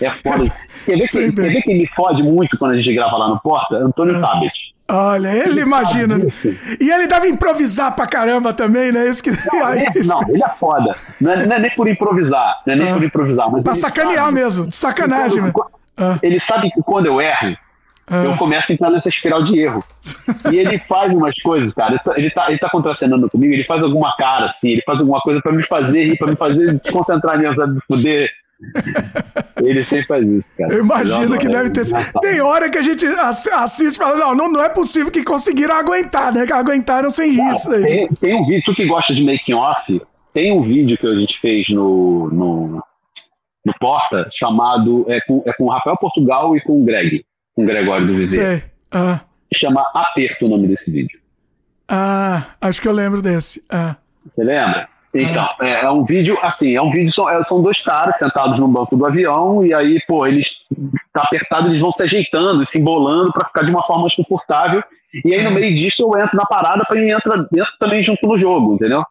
É 0.00 0.08
foda. 0.08 0.44
Quer 0.86 0.96
ver, 0.96 1.08
que, 1.08 1.32
quer 1.32 1.48
ver 1.48 1.62
que 1.62 1.74
me 1.74 1.86
fode 1.88 2.22
muito 2.22 2.56
quando 2.56 2.72
a 2.72 2.76
gente 2.76 2.94
grava 2.94 3.16
lá 3.16 3.28
no 3.28 3.40
Porta? 3.40 3.76
Antônio 3.76 4.16
ah. 4.16 4.20
Tabet. 4.20 4.72
Olha, 4.90 5.28
ele, 5.28 5.50
ele 5.50 5.60
imagina. 5.60 6.16
E 6.80 6.90
ele 6.90 7.06
deve 7.06 7.28
improvisar 7.28 7.94
pra 7.94 8.06
caramba 8.06 8.54
também, 8.54 8.90
né? 8.90 9.06
Isso 9.06 9.22
que... 9.22 9.30
não, 9.30 9.72
ele, 9.74 10.04
não, 10.04 10.22
ele 10.22 10.42
é 10.42 10.48
foda. 10.48 10.94
Não 11.20 11.32
é, 11.32 11.46
não 11.46 11.56
é, 11.56 11.58
nem 11.58 11.70
por 11.72 11.88
improvisar, 11.90 12.62
não 12.66 12.72
é 12.72 12.76
nem 12.76 12.90
ah. 12.90 12.94
por 12.94 13.04
improvisar. 13.04 13.50
Mas 13.50 13.62
pra 13.62 13.74
sacanear 13.74 14.24
sabe, 14.24 14.34
mesmo, 14.40 14.72
sacanagem. 14.72 15.40
Quando, 15.40 15.52
quando, 15.52 15.70
ah. 15.98 16.18
Ele 16.22 16.40
sabe 16.40 16.70
que 16.70 16.80
quando 16.80 17.06
eu 17.06 17.20
erro, 17.20 17.54
ah. 18.06 18.24
eu 18.24 18.36
começo 18.38 18.72
a 18.72 18.74
entrar 18.74 18.90
nessa 18.90 19.10
espiral 19.10 19.42
de 19.42 19.58
erro. 19.58 19.84
E 20.50 20.56
ele 20.56 20.78
faz 20.88 21.12
umas 21.12 21.38
coisas, 21.42 21.74
cara. 21.74 22.00
Ele 22.16 22.30
tá, 22.30 22.46
ele 22.48 22.58
tá 22.58 22.70
contracenando 22.70 23.28
comigo, 23.28 23.52
ele 23.52 23.64
faz 23.64 23.82
alguma 23.82 24.16
cara 24.16 24.46
assim, 24.46 24.70
ele 24.70 24.82
faz 24.86 25.00
alguma 25.00 25.20
coisa 25.20 25.42
pra 25.42 25.52
me 25.52 25.64
fazer 25.66 26.04
rir, 26.04 26.16
pra 26.16 26.28
me 26.28 26.36
fazer 26.36 26.72
desconcentrar 26.74 27.36
mesmo, 27.36 27.56
sabe? 27.56 27.78
Poder 27.86 28.30
ele 29.62 29.82
sempre 29.84 30.06
faz 30.06 30.28
isso, 30.28 30.56
cara. 30.56 30.72
Eu 30.72 30.80
imagino 30.80 31.38
que 31.38 31.48
deve 31.48 31.70
ter 31.70 31.84
sido. 31.84 31.98
Tem 32.20 32.40
hora 32.40 32.70
que 32.70 32.78
a 32.78 32.82
gente 32.82 33.06
assiste 33.06 33.94
e 33.94 33.98
fala: 33.98 34.34
não, 34.34 34.50
não 34.50 34.64
é 34.64 34.68
possível 34.68 35.10
que 35.12 35.22
conseguiram 35.22 35.74
aguentar, 35.74 36.32
né? 36.32 36.44
Que 36.46 36.52
aguentaram 36.52 37.10
sem 37.10 37.36
cara, 37.36 37.52
isso. 37.54 37.70
Aí. 37.70 37.82
Tem, 37.82 38.08
tem, 38.20 38.34
um 38.34 38.46
vídeo, 38.46 38.62
tu 38.66 38.74
que 38.74 38.86
gosta 38.86 39.14
de 39.14 39.24
making 39.24 39.54
off, 39.54 40.02
tem 40.32 40.52
um 40.52 40.62
vídeo 40.62 40.98
que 40.98 41.06
a 41.06 41.14
gente 41.14 41.40
fez 41.40 41.68
no, 41.68 42.28
no, 42.30 42.82
no 43.64 43.74
Porta 43.80 44.28
chamado. 44.32 45.04
É 45.08 45.20
com, 45.20 45.42
é 45.46 45.52
com 45.52 45.64
o 45.64 45.70
Rafael 45.70 45.96
Portugal 45.96 46.56
e 46.56 46.60
com 46.60 46.82
o 46.82 46.84
Greg, 46.84 47.24
com 47.54 47.62
o 47.62 47.66
Gregório 47.66 48.06
do 48.06 48.14
Viver. 48.14 48.72
Ah. 48.90 49.20
Chama 49.54 49.82
Aperto 49.94 50.46
o 50.46 50.48
nome 50.48 50.66
desse 50.66 50.90
vídeo. 50.90 51.18
Ah, 51.88 52.48
acho 52.60 52.82
que 52.82 52.88
eu 52.88 52.92
lembro 52.92 53.22
desse. 53.22 53.64
Ah. 53.70 53.96
Você 54.26 54.44
lembra? 54.44 54.88
Então, 55.14 55.48
é, 55.60 55.84
é, 55.84 55.90
um 55.90 56.04
vídeo, 56.04 56.38
assim, 56.42 56.76
é 56.76 56.82
um 56.82 56.90
vídeo, 56.90 57.12
são, 57.12 57.28
é, 57.28 57.42
são 57.44 57.62
dois 57.62 57.80
caras 57.82 58.16
sentados 58.18 58.58
no 58.58 58.68
banco 58.68 58.94
do 58.94 59.06
avião, 59.06 59.64
e 59.64 59.72
aí, 59.72 60.00
pô, 60.06 60.26
eles 60.26 60.60
tá 61.12 61.22
apertado, 61.22 61.68
eles 61.68 61.80
vão 61.80 61.90
se 61.90 62.02
ajeitando, 62.02 62.64
se 62.64 62.78
embolando 62.78 63.32
para 63.32 63.46
ficar 63.46 63.62
de 63.62 63.70
uma 63.70 63.82
forma 63.82 64.02
mais 64.02 64.14
confortável. 64.14 64.82
E 65.24 65.34
aí, 65.34 65.42
no 65.42 65.50
meio 65.50 65.74
disso, 65.74 66.02
eu 66.02 66.20
entro 66.20 66.36
na 66.36 66.44
parada 66.44 66.84
para 66.86 66.98
ele 66.98 67.10
entrar 67.10 67.46
dentro 67.50 67.72
também 67.78 68.02
junto 68.02 68.26
no 68.28 68.36
jogo, 68.36 68.74
entendeu? 68.74 69.02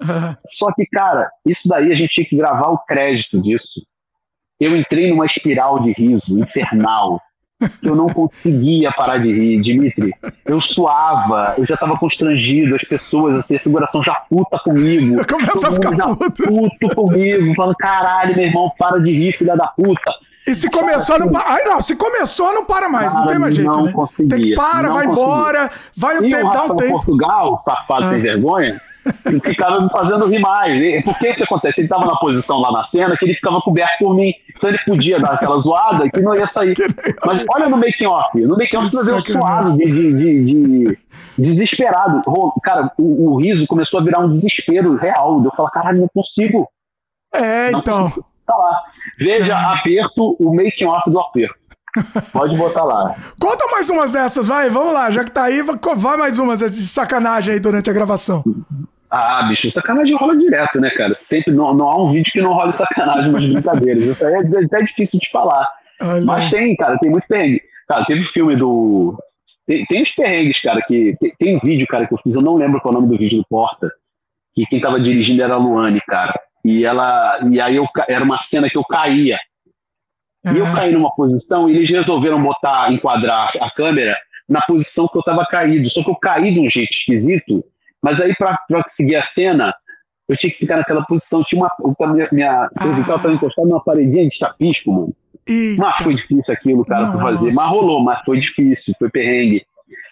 Só 0.58 0.72
que, 0.72 0.86
cara, 0.86 1.30
isso 1.46 1.68
daí 1.68 1.92
a 1.92 1.94
gente 1.94 2.10
tinha 2.14 2.26
que 2.26 2.36
gravar 2.36 2.68
o 2.68 2.78
crédito 2.78 3.40
disso. 3.40 3.82
Eu 4.58 4.74
entrei 4.76 5.10
numa 5.10 5.26
espiral 5.26 5.80
de 5.80 5.92
riso 5.92 6.38
infernal 6.38 7.20
eu 7.82 7.94
não 7.94 8.08
conseguia 8.08 8.92
parar 8.92 9.18
de 9.18 9.32
rir, 9.32 9.60
Dimitri. 9.60 10.14
Eu 10.44 10.60
suava, 10.60 11.54
eu 11.56 11.66
já 11.66 11.76
tava 11.76 11.96
constrangido, 11.96 12.74
as 12.74 12.82
pessoas, 12.82 13.38
assim, 13.38 13.56
a 13.56 13.60
figuração 13.60 14.02
já 14.02 14.14
puta 14.14 14.58
comigo. 14.58 15.20
Eu 15.20 15.26
começo 15.26 15.66
a 15.66 15.72
ficar 15.72 15.96
já 15.96 16.06
puto. 16.08 16.42
puto 16.42 16.94
comigo, 16.94 17.54
falando, 17.54 17.76
caralho, 17.76 18.34
meu 18.34 18.46
irmão, 18.46 18.72
para 18.78 18.98
de 18.98 19.12
rir, 19.12 19.32
filha 19.32 19.56
da 19.56 19.68
puta. 19.68 20.12
E 20.46 20.54
se 20.54 20.70
começou, 20.70 21.18
não 21.18 21.30
para. 21.30 21.48
Ai, 21.48 21.64
não, 21.64 21.80
se 21.80 21.96
começou, 21.96 22.52
não 22.52 22.66
para 22.66 22.86
mais, 22.86 23.08
cara, 23.08 23.20
não 23.20 23.26
tem 23.26 23.38
mais 23.38 23.54
jeito, 23.54 23.72
não 23.72 23.86
né? 23.86 23.92
Conseguia, 23.92 24.36
tem 24.36 24.44
que 24.44 24.54
para, 24.54 24.90
vai 24.90 25.06
conseguia. 25.06 25.12
embora, 25.12 25.70
vai 25.96 26.18
o 26.18 26.20
tempo, 26.20 26.52
dá 26.52 26.64
um 26.64 26.76
tempo. 26.76 26.92
Portugal, 26.92 27.58
safado 27.60 28.04
ah. 28.04 28.10
sem 28.10 28.20
vergonha, 28.20 28.78
e 29.26 29.40
ficava 29.40 29.80
me 29.80 29.90
fazendo 29.90 30.26
rir 30.26 30.38
mais. 30.38 30.80
E, 30.80 31.02
por 31.02 31.18
que 31.18 31.34
que 31.34 31.42
acontece? 31.42 31.80
Ele 31.80 31.86
estava 31.86 32.06
na 32.06 32.16
posição 32.16 32.58
lá 32.60 32.72
na 32.72 32.84
cena 32.84 33.16
que 33.16 33.24
ele 33.24 33.34
ficava 33.34 33.60
coberto 33.60 33.98
por 33.98 34.14
mim. 34.14 34.32
Então 34.56 34.70
ele 34.70 34.78
podia 34.78 35.20
dar 35.20 35.34
aquela 35.34 35.58
zoada 35.60 36.08
que 36.10 36.20
não 36.20 36.34
ia 36.34 36.46
sair. 36.46 36.74
Mas 37.24 37.44
olha 37.54 37.68
no 37.68 37.76
making 37.76 38.06
off. 38.06 38.40
No 38.40 38.56
making 38.56 38.76
off 38.76 38.90
você 38.90 39.12
vê 39.12 39.32
suado 39.32 39.76
de, 39.76 39.84
de, 39.84 40.12
de, 40.12 40.44
de, 40.44 40.98
desesperado. 41.36 42.22
Cara, 42.62 42.92
o, 42.98 43.32
o, 43.32 43.40
riso 43.40 43.66
começou 43.66 44.00
a 44.00 44.04
virar 44.04 44.20
um 44.20 44.30
desespero 44.30 44.96
real. 44.96 45.42
Eu 45.44 45.50
falo, 45.56 45.70
caralho, 45.70 46.00
não 46.00 46.08
consigo. 46.14 46.68
É, 47.34 47.70
não 47.70 47.80
então. 47.80 48.04
Consigo. 48.04 48.26
Tá 48.46 48.56
lá. 48.56 48.82
Veja, 49.18 49.56
aperto, 49.72 50.36
o 50.38 50.54
making 50.54 50.84
off 50.84 51.10
do 51.10 51.18
aperto. 51.18 51.64
Pode 52.32 52.56
botar 52.56 52.84
lá. 52.84 53.14
Conta 53.40 53.66
mais 53.68 53.88
umas 53.88 54.12
dessas, 54.12 54.48
vai. 54.48 54.68
Vamos 54.68 54.92
lá, 54.92 55.10
já 55.10 55.24
que 55.24 55.30
tá 55.30 55.44
aí, 55.44 55.62
vai 55.96 56.16
mais 56.16 56.38
umas 56.38 56.58
de 56.58 56.82
sacanagem 56.82 57.54
aí 57.54 57.60
durante 57.60 57.88
a 57.88 57.92
gravação. 57.92 58.42
Ah, 59.16 59.44
bicho, 59.44 59.70
sacanagem 59.70 60.16
rola 60.16 60.36
direto, 60.36 60.80
né, 60.80 60.90
cara? 60.90 61.14
Sempre 61.14 61.52
não, 61.52 61.72
não 61.72 61.88
há 61.88 62.02
um 62.02 62.12
vídeo 62.12 62.32
que 62.32 62.42
não 62.42 62.50
rola 62.50 62.72
sacanagem 62.72 63.30
nas 63.30 63.46
brincadeiras. 63.46 64.02
Isso 64.02 64.26
aí 64.26 64.34
é 64.34 64.64
até 64.64 64.78
difícil 64.82 65.20
de 65.20 65.30
falar. 65.30 65.68
Olha. 66.02 66.24
Mas 66.24 66.50
tem, 66.50 66.74
cara, 66.74 66.98
tem 66.98 67.12
muito 67.12 67.28
perrengue. 67.28 67.62
Cara, 67.86 68.04
teve 68.06 68.24
filme 68.24 68.56
do. 68.56 69.16
Tem, 69.68 69.84
tem 69.86 70.02
os 70.02 70.10
perrengues, 70.10 70.60
cara, 70.60 70.82
que. 70.82 71.16
Tem, 71.20 71.32
tem, 71.38 71.56
um 71.56 71.60
vídeo, 71.60 71.86
cara, 71.86 72.08
que 72.08 72.12
eu 72.12 72.18
fiz, 72.18 72.34
eu 72.34 72.42
não 72.42 72.56
lembro 72.56 72.80
qual 72.80 72.92
é 72.92 72.96
o 72.96 73.00
nome 73.00 73.12
do 73.12 73.18
vídeo 73.18 73.38
do 73.38 73.46
Porta. 73.48 73.88
Que 74.52 74.66
quem 74.66 74.80
tava 74.80 74.98
dirigindo 74.98 75.44
era 75.44 75.54
a 75.54 75.58
Luane, 75.58 76.00
cara. 76.00 76.34
E 76.64 76.84
ela. 76.84 77.38
E 77.48 77.60
aí 77.60 77.76
eu, 77.76 77.86
era 78.08 78.24
uma 78.24 78.38
cena 78.38 78.68
que 78.68 78.76
eu 78.76 78.84
caía. 78.84 79.38
E 80.44 80.58
eu 80.58 80.72
caí 80.74 80.92
numa 80.92 81.14
posição 81.14 81.70
e 81.70 81.76
eles 81.76 81.88
resolveram 81.88 82.42
botar, 82.42 82.92
enquadrar 82.92 83.48
a 83.60 83.70
câmera 83.70 84.16
na 84.48 84.60
posição 84.62 85.06
que 85.06 85.16
eu 85.16 85.22
tava 85.22 85.46
caído. 85.46 85.88
Só 85.88 86.02
que 86.02 86.10
eu 86.10 86.16
caí 86.16 86.52
de 86.52 86.58
um 86.58 86.68
jeito 86.68 86.90
esquisito 86.92 87.64
mas 88.04 88.20
aí, 88.20 88.34
para 88.36 88.58
seguir 88.88 89.16
a 89.16 89.22
cena, 89.22 89.74
eu 90.28 90.36
tinha 90.36 90.52
que 90.52 90.58
ficar 90.58 90.76
naquela 90.76 91.02
posição. 91.06 91.42
Tinha 91.42 91.62
uma. 91.62 92.12
Minha, 92.12 92.28
minha 92.30 92.68
cervical 92.76 93.16
estava 93.16 93.32
encostada 93.32 93.66
numa 93.66 93.82
paredinha 93.82 94.28
de 94.28 94.34
chapisco, 94.36 94.92
mano. 94.92 95.16
Eita. 95.46 95.82
Mas 95.82 95.96
foi 95.96 96.14
difícil 96.14 96.52
aquilo, 96.52 96.84
cara, 96.84 97.10
para 97.10 97.20
fazer. 97.22 97.54
Mas 97.54 97.70
rolou, 97.70 98.04
mas 98.04 98.22
foi 98.26 98.40
difícil, 98.40 98.94
foi 98.98 99.08
perrengue. 99.08 99.64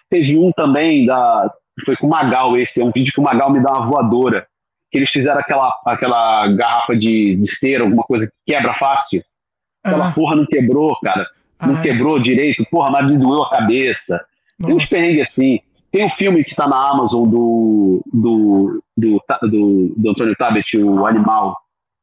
Teve 0.09 0.39
um 0.39 0.51
também 0.51 1.05
da. 1.05 1.53
Foi 1.85 1.95
com 1.95 2.07
o 2.07 2.09
Magal 2.09 2.57
esse, 2.57 2.81
é 2.81 2.83
um 2.83 2.91
vídeo 2.91 3.13
que 3.13 3.19
o 3.19 3.23
Magal 3.23 3.51
me 3.51 3.61
dá 3.61 3.71
uma 3.73 3.85
voadora. 3.85 4.47
Que 4.91 4.97
eles 4.97 5.11
fizeram 5.11 5.39
aquela, 5.39 5.71
aquela 5.85 6.47
garrafa 6.47 6.95
de, 6.95 7.35
de 7.35 7.55
cera, 7.55 7.83
alguma 7.83 8.03
coisa 8.03 8.25
que 8.25 8.53
quebra 8.53 8.73
fácil. 8.73 9.23
Aquela 9.83 10.07
ah. 10.07 10.11
porra 10.13 10.35
não 10.35 10.47
quebrou, 10.47 10.97
cara. 11.03 11.27
Não 11.61 11.75
ah, 11.75 11.81
quebrou 11.81 12.17
é. 12.17 12.21
direito, 12.21 12.65
porra, 12.71 12.89
mas 12.89 13.11
me 13.11 13.19
doeu 13.19 13.43
a 13.43 13.51
cabeça. 13.51 14.23
Nossa. 14.57 14.65
Tem 14.65 14.75
uns 14.75 14.89
perrengues 14.89 15.21
assim. 15.21 15.59
Tem 15.93 16.03
um 16.03 16.09
filme 16.09 16.43
que 16.43 16.49
está 16.49 16.67
na 16.67 16.89
Amazon 16.89 17.29
do, 17.29 18.01
do, 18.11 18.83
do, 18.97 19.23
do, 19.43 19.93
do 19.95 20.09
Antônio 20.09 20.35
Tabet, 20.35 20.75
o 20.75 21.05
Animal. 21.05 21.55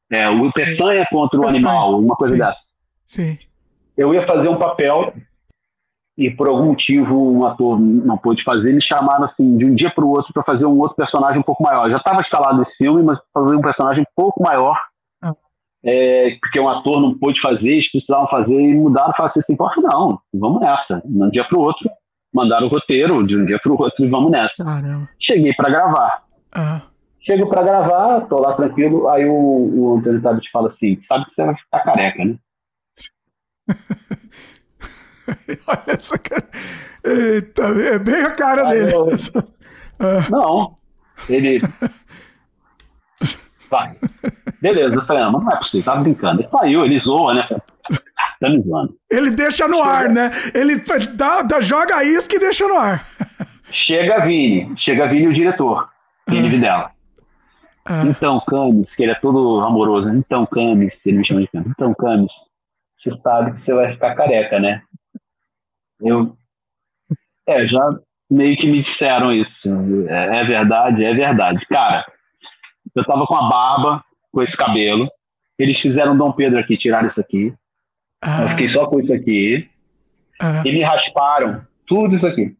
É, 0.08 0.28
o 0.28 0.52
Peçanha 0.52 1.04
contra 1.10 1.40
o 1.40 1.42
Peçanha. 1.42 1.58
Animal, 1.58 1.98
uma 1.98 2.14
coisa 2.14 2.34
Sim. 2.34 2.38
dessa. 2.38 2.62
Sim. 3.04 3.38
Eu 3.96 4.14
ia 4.14 4.24
fazer 4.24 4.48
um 4.48 4.58
papel 4.58 5.12
e 6.16 6.30
por 6.30 6.46
algum 6.46 6.66
motivo 6.66 7.32
um 7.32 7.44
ator 7.44 7.80
não 7.80 8.16
pôde 8.16 8.44
fazer, 8.44 8.72
me 8.72 8.80
chamaram 8.80 9.24
assim 9.24 9.56
de 9.56 9.64
um 9.64 9.74
dia 9.74 9.90
para 9.90 10.04
o 10.04 10.10
outro 10.10 10.32
para 10.32 10.44
fazer 10.44 10.66
um 10.66 10.78
outro 10.78 10.94
personagem 10.94 11.40
um 11.40 11.42
pouco 11.42 11.62
maior. 11.64 11.86
Eu 11.86 11.92
já 11.92 11.98
estava 11.98 12.20
escalado 12.20 12.58
nesse 12.60 12.76
filme, 12.76 13.02
mas 13.02 13.18
fazer 13.34 13.56
um 13.56 13.60
personagem 13.60 14.02
um 14.02 14.12
pouco 14.14 14.40
maior, 14.40 14.78
ah. 15.20 15.34
é, 15.82 16.36
porque 16.40 16.60
um 16.60 16.68
ator 16.68 17.00
não 17.00 17.18
pôde 17.18 17.40
fazer, 17.40 17.72
eles 17.72 17.90
precisavam 17.90 18.28
fazer 18.28 18.54
e 18.54 18.72
mudaram. 18.72 19.12
Falaram 19.14 19.34
assim, 19.36 19.52
importa 19.52 19.80
não, 19.80 20.20
vamos 20.32 20.60
nessa, 20.60 21.02
de 21.04 21.22
um 21.24 21.28
dia 21.28 21.44
para 21.44 21.58
o 21.58 21.62
outro 21.62 21.90
mandaram 22.32 22.66
o 22.66 22.70
roteiro 22.70 23.26
de 23.26 23.36
um 23.36 23.44
dia 23.44 23.58
pro 23.58 23.80
outro 23.80 24.04
e 24.04 24.08
vamos 24.08 24.30
nessa. 24.30 24.64
Caramba. 24.64 25.08
Cheguei 25.18 25.52
para 25.54 25.70
gravar. 25.70 26.22
Uhum. 26.56 26.80
Chego 27.20 27.48
para 27.48 27.62
gravar, 27.62 28.22
tô 28.22 28.40
lá 28.40 28.54
tranquilo, 28.54 29.08
aí 29.08 29.26
o, 29.26 29.34
o 29.34 29.98
Antônio 29.98 30.22
Tabit 30.22 30.50
fala 30.50 30.68
assim, 30.68 30.98
sabe 31.00 31.26
que 31.26 31.34
você 31.34 31.44
vai 31.44 31.54
ficar 31.54 31.80
careca, 31.80 32.24
né? 32.24 32.38
Olha 35.68 35.84
essa 35.86 36.18
cara. 36.18 36.48
Eita, 37.04 37.62
é 37.62 37.98
bem 37.98 38.22
a 38.22 38.34
cara 38.34 38.64
dele. 38.64 38.94
Eu... 38.94 39.08
Ah. 40.02 40.26
Não, 40.30 40.76
ele... 41.28 41.60
Vai. 43.70 43.96
Beleza, 44.60 44.96
eu 44.96 45.02
falei, 45.02 45.22
não, 45.22 45.32
mas 45.32 45.44
não 45.44 45.52
é 45.52 45.56
possível, 45.56 45.84
tava 45.84 46.02
brincando. 46.02 46.40
Ele 46.40 46.48
saiu, 46.48 46.84
ele 46.84 47.00
zoa, 47.00 47.34
né? 47.34 47.48
Tá 48.40 48.48
me 48.48 48.60
zoando. 48.62 48.96
Ele 49.10 49.30
deixa 49.30 49.68
no 49.68 49.82
ar, 49.82 50.08
né? 50.08 50.30
Ele 50.54 50.76
dá, 51.14 51.42
dá, 51.42 51.60
joga 51.60 51.96
a 51.96 52.04
isca 52.04 52.36
e 52.36 52.38
deixa 52.38 52.66
no 52.66 52.76
ar. 52.76 53.06
Chega 53.70 54.24
Vini, 54.24 54.72
chega 54.76 55.06
Vini 55.06 55.28
o 55.28 55.32
diretor, 55.32 55.88
Vini 56.28 56.48
ah. 56.48 56.50
Videla. 56.50 56.90
Ah. 57.84 58.02
Então, 58.06 58.40
Camis, 58.40 58.94
que 58.94 59.02
ele 59.02 59.12
é 59.12 59.14
todo 59.14 59.60
amoroso. 59.60 60.08
Então, 60.10 60.44
Camis, 60.46 61.04
ele 61.06 61.18
me 61.18 61.26
chama 61.26 61.40
de 61.40 61.48
Camis. 61.48 61.68
Então, 61.70 61.94
Camis, 61.94 62.32
você 62.96 63.16
sabe 63.18 63.52
que 63.52 63.62
você 63.62 63.74
vai 63.74 63.92
ficar 63.92 64.14
careca, 64.14 64.58
né? 64.58 64.82
Eu. 66.00 66.36
É, 67.46 67.66
já 67.66 67.80
meio 68.30 68.56
que 68.56 68.66
me 68.66 68.80
disseram 68.80 69.32
isso. 69.32 69.68
É, 70.08 70.40
é 70.40 70.44
verdade, 70.44 71.04
é 71.04 71.14
verdade. 71.14 71.66
Cara, 71.66 72.04
eu 72.94 73.04
tava 73.04 73.26
com 73.26 73.36
a 73.36 73.48
barba, 73.48 74.04
com 74.32 74.42
esse 74.42 74.56
cabelo. 74.56 75.08
Eles 75.58 75.78
fizeram 75.78 76.16
Dom 76.16 76.32
Pedro 76.32 76.58
aqui, 76.58 76.76
tiraram 76.76 77.08
isso 77.08 77.20
aqui. 77.20 77.52
Ah. 78.22 78.42
Eu 78.42 78.48
fiquei 78.50 78.68
só 78.68 78.86
com 78.86 79.00
isso 79.00 79.12
aqui. 79.12 79.68
Ah. 80.40 80.62
E 80.64 80.72
me 80.72 80.82
rasparam 80.82 81.62
tudo 81.86 82.14
isso 82.16 82.26
aqui. 82.26 82.56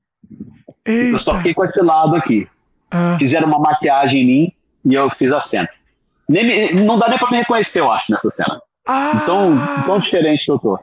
Eita. 0.86 1.16
Eu 1.16 1.18
só 1.18 1.34
fiquei 1.36 1.54
com 1.54 1.64
esse 1.64 1.80
lado 1.80 2.16
aqui. 2.16 2.48
Ah. 2.90 3.16
Fizeram 3.18 3.48
uma 3.48 3.58
maquiagem 3.58 4.22
em 4.22 4.26
mim 4.26 4.52
e 4.84 4.94
eu 4.94 5.10
fiz 5.10 5.32
a 5.32 5.40
cena. 5.40 5.68
nem, 6.28 6.74
não 6.74 6.98
dá 6.98 7.08
nem 7.08 7.18
pra 7.18 7.30
me 7.30 7.38
reconhecer, 7.38 7.80
eu 7.80 7.90
acho, 7.90 8.10
nessa 8.10 8.30
cena. 8.30 8.60
Ah. 8.86 9.22
Tão, 9.24 9.84
tão 9.86 9.98
diferente 9.98 10.44
que 10.44 10.50
eu 10.50 10.58
tô. 10.58 10.78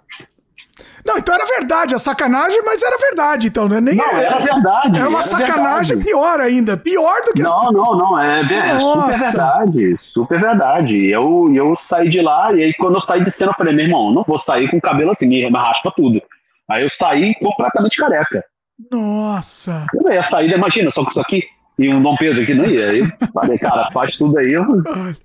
Não, 1.07 1.17
então 1.17 1.33
era 1.33 1.45
verdade, 1.45 1.95
a 1.95 1.97
sacanagem, 1.97 2.61
mas 2.65 2.83
era 2.83 2.97
verdade, 2.97 3.47
então, 3.47 3.69
né? 3.69 3.79
Nem 3.79 3.95
não, 3.95 4.05
era, 4.09 4.25
era 4.25 4.39
verdade. 4.39 4.97
Era 4.97 5.07
uma 5.07 5.21
sacanagem 5.21 5.95
verdade. 5.95 6.03
pior 6.03 6.41
ainda. 6.41 6.75
Pior 6.75 7.21
do 7.21 7.33
que 7.33 7.41
Não, 7.41 7.71
não, 7.71 7.97
não. 7.97 8.19
É, 8.19 8.41
é 8.41 8.77
super 8.77 9.17
verdade. 9.17 9.97
Super 10.13 10.41
verdade. 10.41 11.07
Eu, 11.07 11.45
eu 11.55 11.77
saí 11.87 12.09
de 12.09 12.21
lá, 12.21 12.51
e 12.53 12.61
aí 12.61 12.73
quando 12.73 12.95
eu 12.95 13.01
saí 13.01 13.23
de 13.23 13.31
cena, 13.31 13.51
eu 13.51 13.55
falei, 13.55 13.73
meu 13.73 13.85
irmão, 13.85 14.11
não 14.11 14.23
vou 14.27 14.37
sair 14.37 14.69
com 14.69 14.75
o 14.75 14.81
cabelo 14.81 15.11
assim, 15.11 15.27
me 15.27 15.49
raspa 15.49 15.93
tudo. 15.95 16.21
Aí 16.69 16.83
eu 16.83 16.89
saí 16.89 17.33
completamente 17.35 17.95
careca. 17.95 18.43
Nossa. 18.91 19.85
Eu 19.93 20.13
ia 20.13 20.23
sair, 20.23 20.51
imagina, 20.51 20.91
só 20.91 21.05
com 21.05 21.11
isso 21.11 21.21
aqui. 21.21 21.43
E 21.79 21.87
um 21.87 22.01
Dom 22.01 22.17
Pedro 22.17 22.41
aqui 22.41 22.53
não 22.53 22.65
ia. 22.65 22.89
Aí 22.89 23.03
falei, 23.33 23.57
cara, 23.57 23.89
faz 23.91 24.17
tudo 24.17 24.37
aí. 24.39 24.51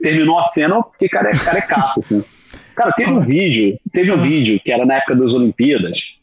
Terminou 0.00 0.38
a 0.38 0.44
cena, 0.48 0.76
eu 0.76 0.84
fiquei 0.92 1.08
care, 1.08 1.36
carecaço, 1.40 2.00
assim. 2.00 2.22
Cara, 2.74 2.92
teve 2.92 3.10
um 3.10 3.20
vídeo, 3.20 3.78
teve 3.92 4.12
um 4.12 4.18
vídeo 4.18 4.60
que 4.60 4.70
era 4.70 4.84
na 4.84 4.94
época 4.94 5.16
das 5.16 5.32
Olimpíadas, 5.32 6.16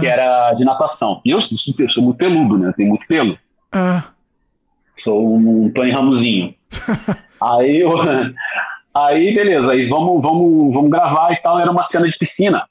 que 0.00 0.06
era 0.06 0.52
de 0.54 0.64
natação. 0.64 1.20
E 1.24 1.30
eu, 1.30 1.40
eu 1.40 1.90
sou 1.90 2.02
muito 2.02 2.18
peludo, 2.18 2.58
né? 2.58 2.72
Tenho 2.76 2.88
muito 2.88 3.06
pelo. 3.06 3.38
Sou 4.98 5.36
um 5.36 5.70
Tony 5.70 5.90
Ramosinho. 5.90 6.54
aí 7.40 7.80
eu, 7.80 7.90
aí, 8.94 9.34
beleza, 9.34 9.72
aí 9.72 9.86
vamos, 9.88 10.22
vamos, 10.22 10.74
vamos 10.74 10.90
gravar 10.90 11.32
e 11.32 11.36
tal. 11.36 11.58
Era 11.58 11.70
uma 11.70 11.84
cena 11.84 12.06
de 12.06 12.16
piscina. 12.18 12.66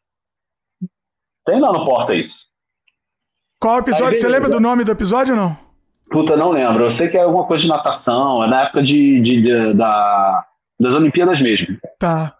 Tem 1.46 1.60
lá 1.60 1.72
no 1.72 1.86
porta 1.86 2.14
isso. 2.14 2.38
Qual 3.60 3.80
episódio? 3.80 4.08
Aí, 4.08 4.16
Você 4.16 4.28
lembra 4.28 4.50
do 4.50 4.60
nome 4.60 4.84
do 4.84 4.92
episódio 4.92 5.36
ou 5.36 5.40
não? 5.40 5.66
Puta, 6.10 6.36
não 6.36 6.52
lembro. 6.52 6.86
Eu 6.86 6.92
sei 6.92 7.08
que 7.08 7.18
é 7.18 7.22
alguma 7.22 7.46
coisa 7.46 7.64
de 7.64 7.70
natação, 7.70 8.44
é 8.44 8.48
na 8.48 8.64
época 8.64 8.84
de, 8.84 9.22
de, 9.22 9.42
de 9.42 9.74
da, 9.74 10.46
das 10.80 10.94
Olimpíadas 10.94 11.42
mesmo. 11.42 11.78
Tá. 12.00 12.36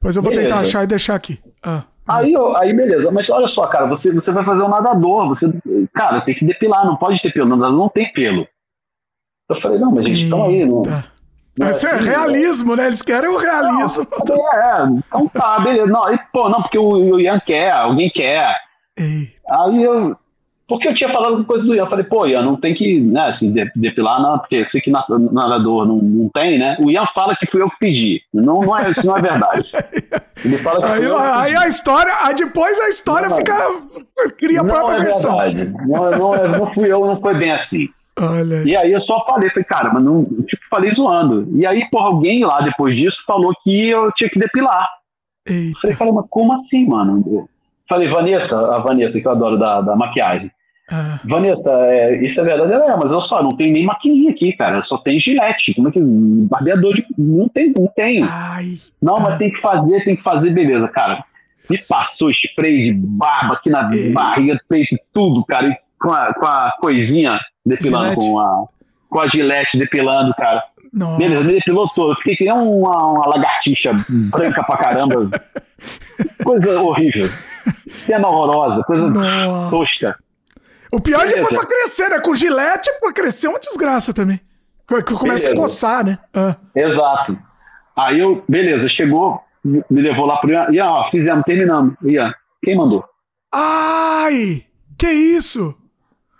Pois 0.00 0.16
eu 0.16 0.22
vou 0.22 0.30
beleza. 0.30 0.48
tentar 0.48 0.60
achar 0.60 0.84
e 0.84 0.86
deixar 0.86 1.14
aqui. 1.14 1.40
Ah. 1.62 1.84
Aí, 2.06 2.32
aí, 2.60 2.72
beleza. 2.72 3.10
Mas 3.10 3.28
olha 3.28 3.48
só, 3.48 3.66
cara, 3.66 3.86
você, 3.86 4.12
você 4.12 4.30
vai 4.30 4.44
fazer 4.44 4.62
um 4.62 4.68
nadador. 4.68 5.28
Você, 5.28 5.52
cara, 5.92 6.20
tem 6.20 6.34
que 6.34 6.44
depilar, 6.44 6.86
não 6.86 6.96
pode 6.96 7.20
ter 7.20 7.32
pelo. 7.32 7.48
Nadador 7.48 7.76
não 7.76 7.88
tem 7.88 8.12
pelo. 8.12 8.46
Eu 9.48 9.56
falei, 9.56 9.78
não, 9.78 9.92
mas 9.92 10.06
gente, 10.06 10.24
estão 10.24 10.44
aí. 10.44 10.64
Não, 10.64 10.82
não 11.58 11.70
Isso 11.70 11.86
é, 11.86 11.90
é 11.90 11.96
realismo, 11.96 12.76
né? 12.76 12.86
Eles 12.86 13.02
querem 13.02 13.28
o 13.28 13.36
realismo. 13.36 14.06
Não, 14.28 14.52
é, 14.52 14.88
então 14.88 15.28
tá, 15.28 15.58
beleza. 15.60 15.86
Não, 15.86 16.04
aí, 16.04 16.18
pô, 16.32 16.48
não, 16.48 16.62
porque 16.62 16.78
o, 16.78 16.88
o 16.88 17.20
Ian 17.20 17.40
quer, 17.40 17.72
alguém 17.72 18.10
quer. 18.10 18.54
Ei. 18.96 19.28
Aí 19.50 19.82
eu, 19.82 20.16
porque 20.68 20.88
eu 20.88 20.94
tinha 20.94 21.08
falado 21.08 21.44
coisa 21.44 21.64
do 21.64 21.74
Ian. 21.74 21.84
Eu 21.84 21.90
falei, 21.90 22.04
pô, 22.04 22.26
Ian, 22.26 22.42
não 22.42 22.56
tem 22.56 22.74
que 22.74 23.00
né, 23.00 23.28
assim, 23.28 23.54
depilar, 23.74 24.20
não, 24.20 24.38
porque 24.38 24.56
eu 24.56 24.70
sei 24.70 24.80
que 24.80 24.90
nadador 24.90 25.86
não, 25.86 25.96
não 25.96 26.28
tem, 26.28 26.58
né? 26.58 26.76
O 26.80 26.90
Ian 26.90 27.06
fala 27.14 27.36
que 27.36 27.46
fui 27.46 27.62
eu 27.62 27.70
que 27.70 27.78
pedi. 27.78 28.22
Não, 28.34 28.60
não 28.60 28.76
é, 28.76 28.90
isso 28.90 29.06
não 29.06 29.16
é 29.16 29.22
verdade. 29.22 29.70
Ele 30.44 30.58
fala 30.58 30.80
que 30.80 30.86
aí, 30.86 31.06
aí 31.06 31.56
a 31.56 31.68
história, 31.68 32.12
aí 32.22 32.34
depois 32.34 32.78
a 32.80 32.88
história 32.88 33.28
não, 33.28 33.36
fica. 33.36 33.54
cria 34.36 34.60
a 34.60 34.64
própria 34.64 34.96
é 34.96 35.02
versão. 35.02 35.38
Verdade. 35.38 35.72
Não, 35.86 36.10
não, 36.10 36.48
não 36.48 36.74
fui 36.74 36.92
eu, 36.92 37.06
não 37.06 37.20
foi 37.20 37.34
bem 37.38 37.52
assim. 37.52 37.88
Olha. 38.18 38.62
E 38.64 38.74
aí 38.74 38.90
eu 38.90 39.00
só 39.00 39.24
falei, 39.26 39.50
falei, 39.50 39.64
cara, 39.64 39.92
mas 39.92 40.02
não, 40.02 40.24
tipo, 40.46 40.62
falei 40.70 40.90
zoando. 40.92 41.48
E 41.54 41.66
aí, 41.66 41.88
porra, 41.90 42.06
alguém 42.06 42.44
lá 42.44 42.60
depois 42.60 42.96
disso 42.96 43.22
falou 43.26 43.52
que 43.62 43.90
eu 43.90 44.10
tinha 44.12 44.30
que 44.30 44.38
depilar. 44.38 44.88
Eita. 45.46 45.78
Falei, 45.80 45.96
cara, 45.96 46.12
mas 46.12 46.26
como 46.28 46.54
assim, 46.54 46.88
mano? 46.88 47.48
Falei, 47.88 48.08
Vanessa, 48.08 48.58
a 48.58 48.78
Vanessa, 48.78 49.20
que 49.20 49.26
eu 49.26 49.30
adoro 49.30 49.58
da, 49.58 49.80
da 49.80 49.94
maquiagem. 49.94 50.50
Ah. 50.90 51.18
Vanessa, 51.24 51.70
é, 51.70 52.16
isso 52.24 52.40
é 52.40 52.44
verdade, 52.44 52.72
é, 52.72 52.96
mas 52.96 53.10
eu 53.10 53.20
só 53.22 53.42
não 53.42 53.50
tenho 53.50 53.72
nem 53.72 53.84
maquininha 53.84 54.30
aqui, 54.30 54.52
cara. 54.52 54.82
Só 54.84 54.98
tem 54.98 55.18
gilete. 55.18 55.74
Como 55.74 55.88
é 55.88 55.92
que. 55.92 56.00
Barbeador 56.00 56.94
de. 56.94 57.04
Não 57.18 57.48
tem, 57.48 57.72
não 57.76 57.88
tem. 57.88 58.22
Ai. 58.22 58.78
Não, 59.02 59.18
mas 59.18 59.38
tem 59.38 59.50
que 59.50 59.60
fazer, 59.60 60.04
tem 60.04 60.16
que 60.16 60.22
fazer, 60.22 60.50
beleza, 60.50 60.88
cara. 60.88 61.24
Me 61.68 61.76
passou 61.78 62.30
spray 62.30 62.84
de 62.84 62.92
barba 62.92 63.54
aqui 63.54 63.68
na 63.68 63.90
Ei. 63.92 64.12
barriga, 64.12 64.60
peito, 64.68 64.96
tudo, 65.12 65.44
cara. 65.44 65.68
E 65.68 65.76
com 65.98 66.12
a, 66.12 66.32
com 66.34 66.46
a 66.46 66.72
coisinha 66.80 67.40
depilando, 67.64 68.14
com 68.14 68.38
a, 68.38 68.64
com 69.10 69.20
a 69.20 69.26
gilete 69.26 69.76
depilando, 69.76 70.32
cara. 70.34 70.62
Nossa. 70.92 71.18
Beleza, 71.18 71.42
me 71.42 71.52
depilou 71.54 71.88
todo. 71.88 72.12
Eu 72.12 72.16
fiquei 72.16 72.36
que 72.36 72.44
nem 72.44 72.52
uma, 72.52 73.06
uma 73.06 73.28
lagartixa 73.28 73.92
branca 74.08 74.62
pra 74.62 74.76
caramba. 74.76 75.28
coisa 76.44 76.80
horrível. 76.80 77.28
Cena 77.86 78.28
horrorosa, 78.28 78.84
coisa 78.84 79.08
Nossa. 79.08 79.70
tosca. 79.70 80.25
O 80.92 81.00
pior 81.00 81.18
Beleza. 81.18 81.36
é 81.36 81.40
depois 81.40 81.56
pra 81.56 81.66
crescer, 81.66 82.08
né? 82.08 82.20
Com 82.20 82.34
gilete, 82.34 82.90
pra 83.00 83.12
crescer 83.12 83.46
é 83.46 83.50
uma 83.50 83.58
desgraça 83.58 84.14
também. 84.14 84.40
Começa 84.86 85.48
beleza. 85.48 85.52
a 85.52 85.56
coçar, 85.56 86.04
né? 86.04 86.18
Ah. 86.32 86.56
Exato. 86.74 87.38
Aí 87.96 88.20
eu, 88.20 88.44
beleza, 88.48 88.88
chegou, 88.88 89.40
me 89.64 89.82
levou 89.90 90.26
lá 90.26 90.36
pro 90.36 90.50
Ian. 90.50 90.68
Ian, 90.70 90.86
ó, 90.86 91.04
fizemos, 91.10 91.44
terminamos. 91.44 91.94
Ian, 92.04 92.32
quem 92.62 92.76
mandou? 92.76 93.04
Ai! 93.52 94.64
Que 94.98 95.08
isso? 95.08 95.74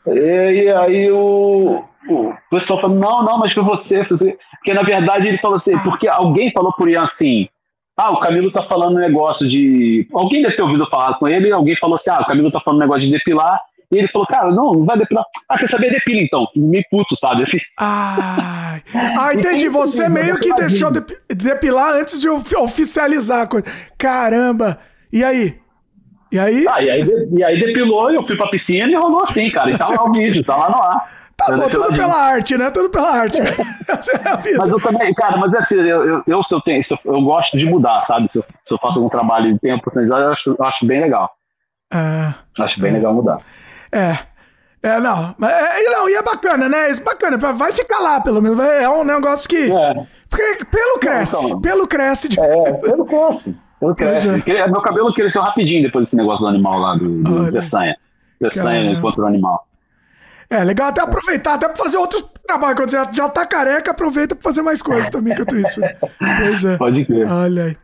E, 0.07 0.71
aí 0.71 1.11
o, 1.11 1.83
o 2.09 2.33
pessoal 2.51 2.81
falou, 2.81 2.97
não, 2.97 3.25
não, 3.25 3.39
mas 3.39 3.53
foi 3.53 3.65
você. 3.65 4.05
Porque 4.05 4.73
na 4.73 4.83
verdade 4.83 5.29
ele 5.29 5.39
falou 5.39 5.57
assim, 5.57 5.75
ah. 5.75 5.81
porque 5.83 6.07
alguém 6.07 6.53
falou 6.53 6.73
pro 6.73 6.89
Ian 6.89 7.05
assim, 7.05 7.49
ah, 7.97 8.11
o 8.11 8.21
Camilo 8.21 8.53
tá 8.53 8.63
falando 8.63 8.97
um 8.97 9.01
negócio 9.01 9.49
de. 9.49 10.07
Alguém 10.13 10.43
deve 10.43 10.55
ter 10.55 10.63
ouvido 10.63 10.87
falar 10.91 11.15
com 11.15 11.27
ele, 11.27 11.51
alguém 11.51 11.75
falou 11.77 11.97
assim: 11.97 12.11
ah, 12.11 12.21
o 12.21 12.27
Camilo 12.27 12.53
tá 12.53 12.61
falando 12.61 12.81
um 12.81 12.83
negócio 12.83 13.03
de 13.03 13.11
depilar. 13.11 13.59
E 13.93 13.99
ele 13.99 14.09
falou, 14.09 14.27
cara, 14.27 14.51
não, 14.51 14.73
não 14.73 14.85
vai 14.85 14.99
depilar. 14.99 15.25
Ah, 15.49 15.59
quer 15.59 15.69
saber? 15.69 15.91
Depila 15.91 16.21
então. 16.21 16.47
Me 16.57 16.85
puto, 16.91 17.17
sabe? 17.17 17.45
Ah, 17.79 18.79
ah 19.21 19.35
entendi. 19.35 19.69
Você 19.69 20.09
meio 20.09 20.39
que 20.41 20.53
deixou 20.55 20.91
de 20.91 21.03
depilar 21.29 21.95
antes 21.95 22.21
de 22.21 22.29
oficializar 22.29 23.43
a 23.43 23.47
coisa. 23.47 23.67
Caramba. 23.97 24.79
E 25.13 25.23
aí? 25.23 25.59
E 26.33 26.39
aí? 26.39 26.67
Ah, 26.69 26.83
e 26.83 26.91
aí, 26.91 27.29
e 27.33 27.45
aí 27.45 27.61
depilou, 27.61 28.11
eu 28.11 28.23
fui 28.23 28.37
pra 28.37 28.49
piscina 28.49 28.91
e 28.91 28.95
rolou 28.95 29.21
assim, 29.21 29.49
cara. 29.51 29.71
E 29.71 29.79
tá 29.79 29.89
lá 29.89 30.05
o 30.05 30.13
vídeo, 30.13 30.45
tá 30.45 30.57
lá 30.57 30.71
no 30.71 30.83
ar. 30.83 31.17
Tá 31.37 31.55
bom, 31.55 31.69
tudo 31.69 31.95
pela 31.95 32.17
arte, 32.17 32.57
né? 32.57 32.71
Tudo 32.71 32.89
pela 32.89 33.11
arte. 33.11 33.39
é 33.41 34.57
mas 34.59 34.71
eu 34.71 34.81
também, 34.81 35.13
cara, 35.15 35.37
mas 35.37 35.53
é 35.53 35.59
assim, 35.59 35.75
eu, 35.77 36.05
eu, 36.05 36.23
eu, 36.27 36.43
se 36.43 36.55
eu, 36.55 36.61
tenho, 36.63 36.83
se 36.83 36.93
eu, 36.95 36.99
eu 37.05 37.21
gosto 37.21 37.59
de 37.59 37.67
mudar, 37.67 38.03
sabe? 38.07 38.31
Se 38.33 38.39
eu, 38.39 38.45
se 38.67 38.75
eu 38.75 38.79
faço 38.79 38.99
algum 38.99 39.11
trabalho 39.11 39.51
e 39.51 39.59
tenho 39.59 39.77
oportunidade, 39.77 40.23
eu 40.23 40.33
acho, 40.33 40.57
eu 40.59 40.65
acho 40.65 40.87
bem 40.87 41.01
legal. 41.01 41.31
É, 41.93 42.35
acho 42.63 42.81
bem 42.81 42.91
é. 42.91 42.95
legal 42.95 43.13
mudar. 43.13 43.39
É. 43.93 44.19
É, 44.83 45.01
não. 45.01 45.35
É, 45.43 45.91
não, 45.91 46.09
e 46.09 46.15
é 46.15 46.23
bacana, 46.23 46.69
né? 46.69 46.91
Isso 46.91 47.01
é 47.01 47.05
bacana. 47.05 47.37
Vai 47.37 47.73
ficar 47.73 47.99
lá, 47.99 48.21
pelo 48.21 48.41
menos. 48.41 48.59
É 48.61 48.89
um 48.89 49.05
negócio 49.05 49.49
que. 49.49 49.71
É. 49.71 50.07
Porque 50.29 50.65
pelo 50.67 50.99
cresce. 50.99 51.45
Então, 51.45 51.61
pelo 51.61 51.87
cresce. 51.87 52.29
De... 52.29 52.39
É, 52.39 52.73
pelo 52.75 53.05
cresce. 53.05 53.57
Pelo 53.81 53.95
cresce. 53.95 54.29
É. 54.29 54.69
Meu 54.69 54.81
cabelo 54.81 55.13
cresceu 55.13 55.43
rapidinho 55.43 55.83
depois 55.83 56.05
desse 56.05 56.17
negócio 56.17 56.41
do 56.41 56.49
animal 56.49 56.79
lá, 56.79 56.95
do, 56.95 57.23
do 57.23 57.53
Peçanha. 57.53 57.97
Peçanha 58.39 59.01
contra 59.01 59.23
o 59.23 59.27
animal. 59.27 59.67
É, 60.49 60.63
legal 60.63 60.89
até 60.89 61.01
aproveitar, 61.03 61.55
até 61.55 61.69
pra 61.69 61.77
fazer 61.77 61.97
outros 61.97 62.25
trabalhos. 62.47 62.79
Quando 62.79 62.91
já, 62.91 63.11
já 63.11 63.29
tá 63.29 63.45
careca, 63.45 63.91
aproveita 63.91 64.37
pra 64.37 64.45
fazer 64.45 64.63
mais 64.63 64.81
coisas 64.81 65.11
também 65.11 65.33
enquanto 65.33 65.57
isso. 65.57 65.81
Pois 66.39 66.65
é. 66.65 66.77
Pode 66.77 67.05
crer. 67.05 67.31
Olha 67.31 67.65
aí. 67.65 67.77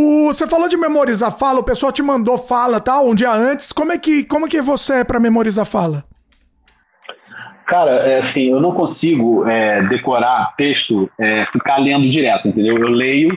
O, 0.00 0.28
você 0.32 0.46
falou 0.46 0.68
de 0.68 0.76
memorizar 0.76 1.36
fala, 1.36 1.58
o 1.58 1.64
pessoal 1.64 1.90
te 1.90 2.04
mandou 2.04 2.38
fala 2.38 2.78
tal, 2.78 3.08
um 3.08 3.16
dia 3.16 3.32
antes. 3.32 3.72
Como 3.72 3.90
é 3.90 3.98
que, 3.98 4.22
como 4.22 4.48
que 4.48 4.62
você 4.62 4.98
é 4.98 5.04
para 5.04 5.18
memorizar 5.18 5.66
fala? 5.66 6.04
Cara, 7.66 7.90
é 8.08 8.18
assim, 8.18 8.48
eu 8.48 8.60
não 8.60 8.70
consigo 8.70 9.44
é, 9.48 9.82
decorar 9.88 10.54
texto, 10.56 11.10
é, 11.18 11.44
ficar 11.46 11.78
lendo 11.78 12.08
direto, 12.08 12.46
entendeu? 12.46 12.78
Eu 12.78 12.86
leio, 12.86 13.36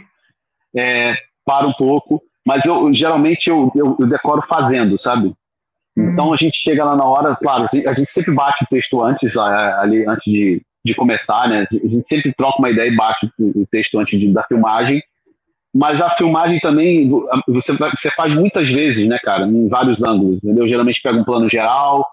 é, 0.77 1.15
paro 1.43 1.69
um 1.69 1.73
pouco, 1.73 2.21
mas 2.45 2.63
eu 2.63 2.93
geralmente 2.93 3.49
eu, 3.49 3.71
eu, 3.73 3.97
eu 3.99 4.05
decoro 4.07 4.43
fazendo, 4.47 5.01
sabe? 5.01 5.33
Uhum. 5.97 6.11
Então 6.11 6.31
a 6.31 6.37
gente 6.37 6.57
chega 6.57 6.85
lá 6.85 6.95
na 6.95 7.05
hora, 7.05 7.35
claro, 7.41 7.65
a 7.87 7.93
gente 7.95 8.11
sempre 8.11 8.35
bate 8.35 8.63
o 8.63 8.67
texto 8.67 9.03
antes, 9.03 9.35
ali 9.35 10.05
antes 10.07 10.31
de, 10.31 10.61
de 10.85 10.93
começar, 10.93 11.49
né? 11.49 11.65
A 11.71 11.87
gente 11.87 12.07
sempre 12.07 12.31
troca 12.37 12.59
uma 12.59 12.69
ideia 12.69 12.87
e 12.87 12.95
bate 12.95 13.31
o 13.39 13.65
texto 13.65 13.97
antes 13.99 14.19
de, 14.19 14.31
da 14.31 14.43
filmagem 14.43 15.01
mas 15.73 16.01
a 16.01 16.09
filmagem 16.11 16.59
também 16.59 17.09
você, 17.47 17.73
você 17.73 18.11
faz 18.11 18.33
muitas 18.33 18.69
vezes, 18.69 19.07
né, 19.07 19.17
cara, 19.23 19.45
em 19.45 19.69
vários 19.69 20.03
ângulos, 20.03 20.37
entendeu? 20.37 20.67
Geralmente 20.67 21.01
pega 21.01 21.17
um 21.17 21.23
plano 21.23 21.47
geral, 21.49 22.05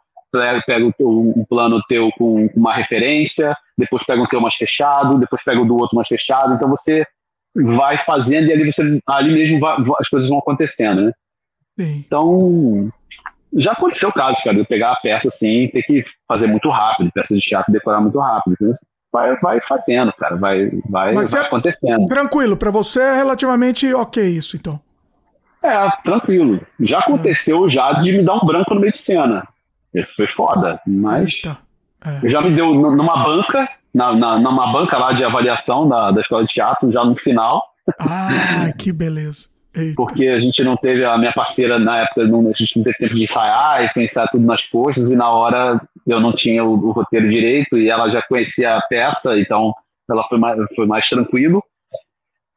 pega 0.67 0.87
um 1.01 1.45
plano 1.49 1.83
teu 1.89 2.11
com 2.17 2.49
uma 2.55 2.75
referência, 2.75 3.57
depois 3.77 4.05
pega 4.05 4.23
um 4.23 4.27
teu 4.27 4.41
mais 4.41 4.55
fechado, 4.55 5.19
depois 5.19 5.43
pega 5.43 5.61
o 5.61 5.65
do 5.65 5.77
outro 5.77 5.97
mais 5.97 6.07
fechado, 6.07 6.55
então 6.55 6.69
você 6.69 7.05
vai 7.55 7.99
fazendo 7.99 8.49
e 8.49 8.53
ali 8.53 8.71
você 8.71 9.01
ali 9.09 9.33
mesmo 9.33 9.59
vai, 9.59 9.77
as 9.99 10.09
coisas 10.09 10.29
vão 10.29 10.39
acontecendo, 10.39 11.07
né? 11.07 11.13
Sim. 11.81 12.05
Então 12.07 12.89
já 13.55 13.73
aconteceu 13.73 14.11
o 14.11 14.13
caso, 14.13 14.37
cara, 14.45 14.55
de 14.55 14.61
eu 14.61 14.67
pegar 14.67 14.93
a 14.93 14.97
peça 14.97 15.29
assim 15.29 15.65
e 15.65 15.69
ter 15.69 15.83
que 15.83 16.05
fazer 16.29 16.47
muito 16.47 16.69
rápido, 16.69 17.11
peça 17.13 17.35
de 17.35 17.41
teatro 17.41 17.73
decorar 17.73 18.01
muito 18.01 18.19
rápido. 18.19 18.53
Entendeu? 18.53 18.75
Vai, 19.13 19.37
vai 19.39 19.61
fazendo, 19.61 20.13
cara, 20.13 20.37
vai, 20.37 20.71
vai, 20.89 21.15
Mas 21.15 21.33
vai 21.33 21.43
é 21.43 21.47
acontecendo. 21.47 22.07
Tranquilo, 22.07 22.57
para 22.57 22.71
você 22.71 23.01
é 23.01 23.15
relativamente 23.15 23.93
ok 23.93 24.27
isso, 24.27 24.57
então. 24.57 24.81
É, 25.63 25.91
tranquilo. 26.05 26.61
Já 26.81 27.01
aconteceu 27.01 27.67
é. 27.67 27.71
já 27.71 27.93
de 27.95 28.13
me 28.13 28.25
dar 28.25 28.35
um 28.35 28.47
branco 28.47 28.75
no 28.75 28.81
meio 28.81 28.93
de 28.93 28.99
cena. 28.99 29.47
Foi 30.15 30.29
foda, 30.29 30.81
mas. 30.87 31.43
É. 32.05 32.29
Já 32.29 32.41
me 32.41 32.51
deu 32.55 32.73
numa 32.75 33.25
banca, 33.25 33.69
na, 33.93 34.15
na, 34.15 34.39
numa 34.39 34.71
banca 34.73 34.97
lá 34.97 35.13
de 35.13 35.25
avaliação 35.25 35.89
da, 35.89 36.13
da 36.13 36.21
escola 36.21 36.45
de 36.45 36.53
teatro, 36.53 36.93
já 36.93 37.05
no 37.05 37.17
final. 37.17 37.65
Ah, 37.99 38.71
que 38.79 38.93
beleza. 38.93 39.49
Eita. 39.75 39.95
Porque 39.97 40.27
a 40.27 40.39
gente 40.39 40.63
não 40.65 40.77
teve, 40.77 41.05
a 41.05 41.17
minha 41.19 41.33
parceira 41.33 41.79
na 41.79 42.03
época, 42.03 42.27
não, 42.27 42.49
a 42.49 42.53
gente 42.53 42.77
não 42.77 42.85
teve 42.85 42.99
tempo 42.99 43.15
de 43.15 43.23
ensaiar 43.23 43.85
e 43.85 43.93
pensar 43.93 44.27
tudo 44.29 44.45
nas 44.45 44.63
coxas, 44.65 45.11
e 45.11 45.17
na 45.17 45.31
hora 45.31 45.81
eu 46.07 46.21
não 46.21 46.33
tinha 46.33 46.65
o, 46.65 46.73
o, 46.73 46.91
roteiro 46.91 47.29
direito, 47.29 47.77
e 47.77 47.89
ela 47.89 48.11
já 48.11 48.23
conhecia 48.23 48.77
a 48.77 48.83
peça, 48.83 49.39
então 49.39 49.75
ela 50.11 50.27
foi 50.29 50.39
mais, 50.39 50.59
foi 50.75 50.87
mais 50.87 51.09
tranquilo. 51.09 51.63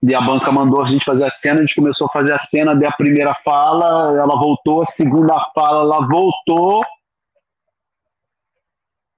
E 0.04 0.16
a 0.16 0.22
banca 0.22 0.52
mandou 0.52 0.82
a 0.82 0.86
gente 0.86 1.06
fazer 1.06 1.26
a 1.26 1.30
cena, 1.30 1.60
a 1.60 1.62
gente 1.62 1.76
começou 1.76 2.08
a 2.08 2.12
fazer 2.12 2.34
a 2.34 2.40
cena, 2.40 2.76
deu 2.76 2.90
a 2.90 2.94
primeira 2.94 3.36
fala, 3.44 4.18
ela 4.18 4.36
voltou, 4.40 4.82
a 4.82 4.86
segunda 4.86 5.36
fala, 5.54 5.84
ela 5.84 6.08
voltou, 6.08 6.84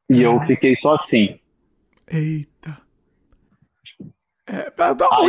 e 0.10 0.22
eu 0.22 0.40
fiquei 0.42 0.76
só 0.76 0.96
assim. 0.96 1.40
Eita. 2.08 2.78
É, 4.46 4.72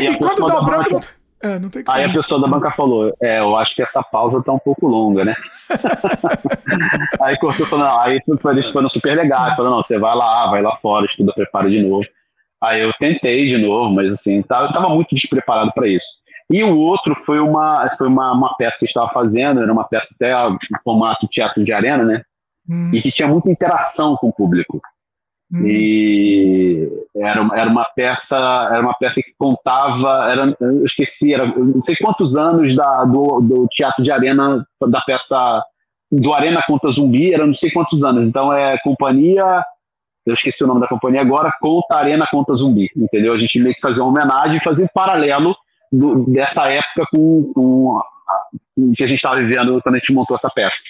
e 0.00 0.18
quando 0.18 0.44
dá 0.44 0.60
branco. 0.60 0.90
Não, 0.90 1.23
é, 1.44 1.58
não 1.58 1.68
tem 1.68 1.84
Aí 1.86 2.04
a 2.04 2.12
pessoa 2.12 2.40
da 2.40 2.48
banca 2.48 2.70
falou: 2.70 3.14
É, 3.20 3.38
eu 3.38 3.54
acho 3.56 3.74
que 3.74 3.82
essa 3.82 4.02
pausa 4.02 4.42
tá 4.42 4.50
um 4.50 4.58
pouco 4.58 4.86
longa, 4.86 5.24
né? 5.24 5.34
aí 7.20 7.38
cortou 7.38 7.66
falando: 7.66 8.00
Aí 8.00 8.18
eles 8.52 8.70
foram 8.70 8.88
super 8.88 9.14
legais. 9.14 9.54
Falando: 9.54 9.72
Não, 9.76 9.84
você 9.84 9.98
vai 9.98 10.14
lá, 10.16 10.50
vai 10.50 10.62
lá 10.62 10.74
fora, 10.78 11.04
estuda, 11.04 11.34
prepara 11.34 11.70
de 11.70 11.82
novo. 11.82 12.06
Aí 12.62 12.80
eu 12.80 12.92
tentei 12.98 13.46
de 13.46 13.58
novo, 13.58 13.92
mas 13.92 14.10
assim, 14.10 14.40
tava, 14.40 14.72
tava 14.72 14.88
muito 14.88 15.14
despreparado 15.14 15.70
para 15.74 15.86
isso. 15.86 16.06
E 16.50 16.64
o 16.64 16.76
outro 16.78 17.14
foi 17.14 17.38
uma, 17.38 17.94
foi 17.98 18.06
uma, 18.06 18.32
uma 18.32 18.56
peça 18.56 18.78
que 18.78 18.86
estava 18.86 19.10
fazendo, 19.12 19.60
era 19.60 19.72
uma 19.72 19.84
peça 19.84 20.08
até 20.14 20.32
no 20.32 20.58
formato 20.82 21.28
teatro 21.28 21.62
de 21.62 21.72
arena, 21.74 22.04
né? 22.04 22.22
Hum. 22.66 22.90
E 22.92 23.02
que 23.02 23.12
tinha 23.12 23.28
muita 23.28 23.50
interação 23.50 24.16
com 24.16 24.28
o 24.28 24.32
público. 24.32 24.80
Hum. 25.52 25.66
E 25.66 26.88
era, 27.16 27.46
era 27.54 27.70
uma 27.70 27.84
peça 27.84 28.36
era 28.36 28.80
uma 28.80 28.94
peça 28.94 29.22
que 29.22 29.32
contava 29.38 30.30
era 30.30 30.56
eu 30.60 30.84
esqueci 30.84 31.32
era 31.32 31.46
não 31.46 31.80
sei 31.82 31.94
quantos 31.96 32.36
anos 32.36 32.74
da, 32.74 33.04
do, 33.04 33.40
do 33.40 33.66
teatro 33.70 34.02
de 34.02 34.10
arena 34.10 34.66
da 34.88 35.00
peça 35.02 35.62
do 36.10 36.32
Arena 36.32 36.62
contra 36.66 36.90
Zumbi 36.90 37.32
era 37.32 37.46
não 37.46 37.52
sei 37.52 37.70
quantos 37.70 38.04
anos. 38.04 38.26
Então 38.26 38.52
é 38.52 38.78
companhia 38.78 39.64
eu 40.26 40.32
esqueci 40.32 40.64
o 40.64 40.66
nome 40.66 40.80
da 40.80 40.88
companhia 40.88 41.20
agora 41.20 41.52
conta 41.60 41.98
Arena 41.98 42.26
contra 42.30 42.54
Zumbi 42.54 42.90
entendeu? 42.96 43.34
A 43.34 43.38
gente 43.38 43.58
meio 43.60 43.74
que 43.74 43.80
fazia 43.80 44.02
uma 44.02 44.10
homenagem 44.10 44.56
e 44.56 44.64
fazia 44.64 44.84
um 44.84 44.88
paralelo 44.92 45.54
do, 45.92 46.24
dessa 46.30 46.68
época 46.68 47.06
com, 47.12 47.52
com, 47.54 48.00
com 48.74 48.90
o 48.90 48.92
que 48.92 49.04
a 49.04 49.06
gente 49.06 49.18
estava 49.18 49.36
vivendo 49.36 49.80
quando 49.82 49.94
a 49.94 49.98
gente 49.98 50.12
montou 50.12 50.36
essa 50.36 50.50
peça 50.50 50.82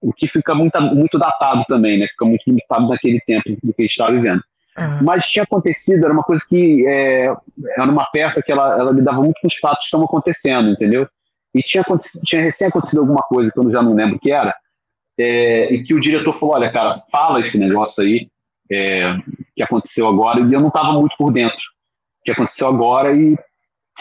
o 0.00 0.12
que 0.12 0.26
fica 0.26 0.54
muito, 0.54 0.80
muito 0.80 1.18
datado 1.18 1.64
também, 1.68 1.98
né? 1.98 2.06
Fica 2.08 2.24
muito 2.24 2.42
limitado 2.46 2.88
naquele 2.88 3.20
tempo 3.20 3.50
do 3.62 3.74
que 3.74 3.82
a 3.82 3.82
gente 3.82 3.90
estava 3.90 4.12
vivendo. 4.12 4.42
Uhum. 4.78 5.02
Mas 5.02 5.26
tinha 5.26 5.42
acontecido, 5.42 6.04
era 6.04 6.12
uma 6.12 6.22
coisa 6.22 6.42
que 6.48 6.86
é, 6.86 7.34
era 7.76 7.90
uma 7.90 8.06
peça 8.06 8.42
que 8.42 8.50
ela, 8.50 8.78
ela 8.78 8.92
lidava 8.92 9.20
muito 9.20 9.40
com 9.40 9.46
os 9.46 9.56
fatos 9.56 9.80
que 9.80 9.84
estão 9.84 10.02
acontecendo, 10.02 10.70
entendeu? 10.70 11.08
E 11.54 11.62
tinha, 11.62 11.84
tinha 12.24 12.42
recém 12.42 12.68
acontecido 12.68 13.00
alguma 13.00 13.22
coisa 13.22 13.50
que 13.50 13.58
eu 13.58 13.70
já 13.70 13.82
não 13.82 13.94
lembro 13.94 14.16
o 14.16 14.18
que 14.18 14.30
era, 14.30 14.54
é, 15.18 15.72
e 15.72 15.82
que 15.82 15.92
o 15.92 16.00
diretor 16.00 16.38
falou: 16.38 16.54
olha, 16.54 16.72
cara, 16.72 17.02
fala 17.10 17.40
esse 17.40 17.58
negócio 17.58 18.02
aí 18.02 18.28
é, 18.70 19.16
que 19.54 19.62
aconteceu 19.62 20.06
agora, 20.06 20.40
e 20.40 20.52
eu 20.52 20.60
não 20.60 20.68
estava 20.68 20.92
muito 20.92 21.14
por 21.18 21.32
dentro 21.32 21.58
que 22.24 22.30
aconteceu 22.30 22.68
agora, 22.68 23.14
e 23.14 23.36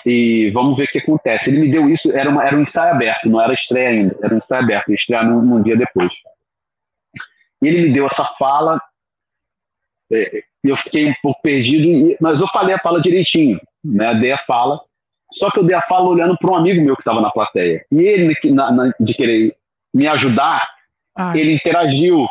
e 0.05 0.49
vamos 0.51 0.77
ver 0.77 0.85
o 0.85 0.87
que 0.87 0.99
acontece. 0.99 1.49
Ele 1.49 1.59
me 1.59 1.71
deu 1.71 1.89
isso, 1.89 2.11
era, 2.11 2.29
uma, 2.29 2.45
era 2.45 2.55
um 2.55 2.63
ensaio 2.63 2.93
aberto, 2.93 3.29
não 3.29 3.41
era 3.41 3.53
estreia 3.53 3.89
ainda, 3.89 4.17
era 4.21 4.33
um 4.33 4.37
ensaio 4.37 4.63
aberto, 4.63 4.89
ia 4.89 4.95
estrear 4.95 5.27
num, 5.27 5.41
num 5.41 5.61
dia 5.61 5.75
depois. 5.75 6.11
E 7.61 7.67
ele 7.67 7.87
me 7.87 7.93
deu 7.93 8.05
essa 8.05 8.25
fala, 8.37 8.81
é, 10.11 10.43
eu 10.63 10.75
fiquei 10.75 11.09
um 11.09 11.13
pouco 11.21 11.41
perdido, 11.41 12.15
mas 12.19 12.39
eu 12.39 12.47
falei 12.47 12.75
a 12.75 12.79
fala 12.79 13.01
direitinho, 13.01 13.59
né? 13.83 14.13
dei 14.15 14.31
a 14.31 14.37
fala, 14.37 14.79
só 15.31 15.49
que 15.51 15.59
eu 15.59 15.63
dei 15.63 15.75
a 15.75 15.81
fala 15.81 16.09
olhando 16.09 16.37
para 16.37 16.51
um 16.51 16.55
amigo 16.55 16.83
meu 16.83 16.95
que 16.95 17.01
estava 17.01 17.21
na 17.21 17.29
plateia. 17.29 17.85
E 17.91 18.01
ele, 18.01 18.35
na, 18.45 18.71
na, 18.71 18.93
de 18.99 19.13
querer 19.13 19.55
me 19.93 20.07
ajudar, 20.07 20.67
Ai. 21.15 21.39
ele 21.39 21.53
interagiu. 21.53 22.23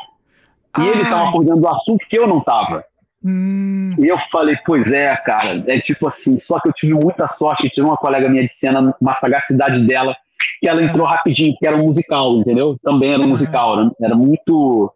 E 0.76 0.80
Ai. 0.80 0.88
ele 0.88 1.02
estava 1.02 1.30
por 1.30 1.44
dentro 1.44 1.60
do 1.60 1.68
assunto 1.68 2.04
que 2.08 2.18
eu 2.18 2.26
não 2.26 2.38
estava. 2.38 2.84
Hum. 3.24 3.90
E 3.98 4.06
eu 4.06 4.18
falei, 4.30 4.56
pois 4.64 4.92
é, 4.92 5.16
cara, 5.16 5.48
é 5.66 5.80
tipo 5.80 6.06
assim, 6.06 6.38
só 6.38 6.60
que 6.60 6.68
eu 6.68 6.72
tive 6.72 6.94
muita 6.94 7.26
sorte, 7.26 7.68
tive 7.68 7.86
uma 7.86 7.96
colega 7.96 8.28
minha 8.28 8.46
de 8.46 8.52
cena, 8.52 8.94
uma 9.00 9.14
sagacidade 9.14 9.84
dela, 9.86 10.16
que 10.60 10.68
ela 10.68 10.82
entrou 10.82 11.06
rapidinho, 11.06 11.56
que 11.58 11.66
era 11.66 11.76
um 11.76 11.84
musical, 11.84 12.36
entendeu? 12.36 12.78
Também 12.82 13.12
era 13.12 13.22
um 13.22 13.28
musical, 13.28 13.80
era, 13.80 13.90
era 14.00 14.14
muito 14.14 14.92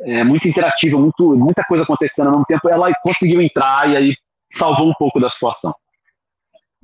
é, 0.00 0.22
muito 0.24 0.46
interativo, 0.48 0.98
muito, 0.98 1.36
muita 1.36 1.64
coisa 1.64 1.84
acontecendo 1.84 2.26
ao 2.26 2.32
mesmo 2.32 2.46
tempo, 2.46 2.68
ela 2.68 2.92
conseguiu 3.02 3.40
entrar 3.40 3.90
e 3.90 3.96
aí 3.96 4.16
salvou 4.50 4.88
um 4.88 4.94
pouco 4.94 5.20
da 5.20 5.30
situação. 5.30 5.74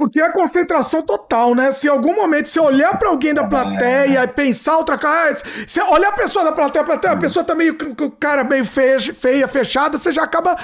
Porque 0.01 0.19
é 0.19 0.31
concentração 0.31 1.03
total, 1.03 1.55
né? 1.55 1.71
Se 1.71 1.87
em 1.87 1.91
algum 1.91 2.17
momento 2.17 2.49
você 2.49 2.59
olhar 2.59 2.99
para 2.99 3.11
alguém 3.11 3.35
da 3.35 3.45
plateia 3.45 4.25
e 4.25 4.29
pensar 4.29 4.79
outra 4.79 4.97
coisa, 4.97 5.45
você 5.67 5.83
olhar 5.83 6.09
a 6.09 6.13
pessoa 6.13 6.43
da 6.43 6.53
plateia, 6.53 6.83
a, 6.83 6.87
plateia, 6.87 7.13
a 7.13 7.17
pessoa 7.19 7.45
tá 7.45 7.55
meio 7.55 7.77
cara 8.19 8.43
meio 8.43 8.65
feia, 8.65 8.99
feia, 8.99 9.47
fechada, 9.47 9.99
você 9.99 10.11
já 10.11 10.23
acaba 10.23 10.57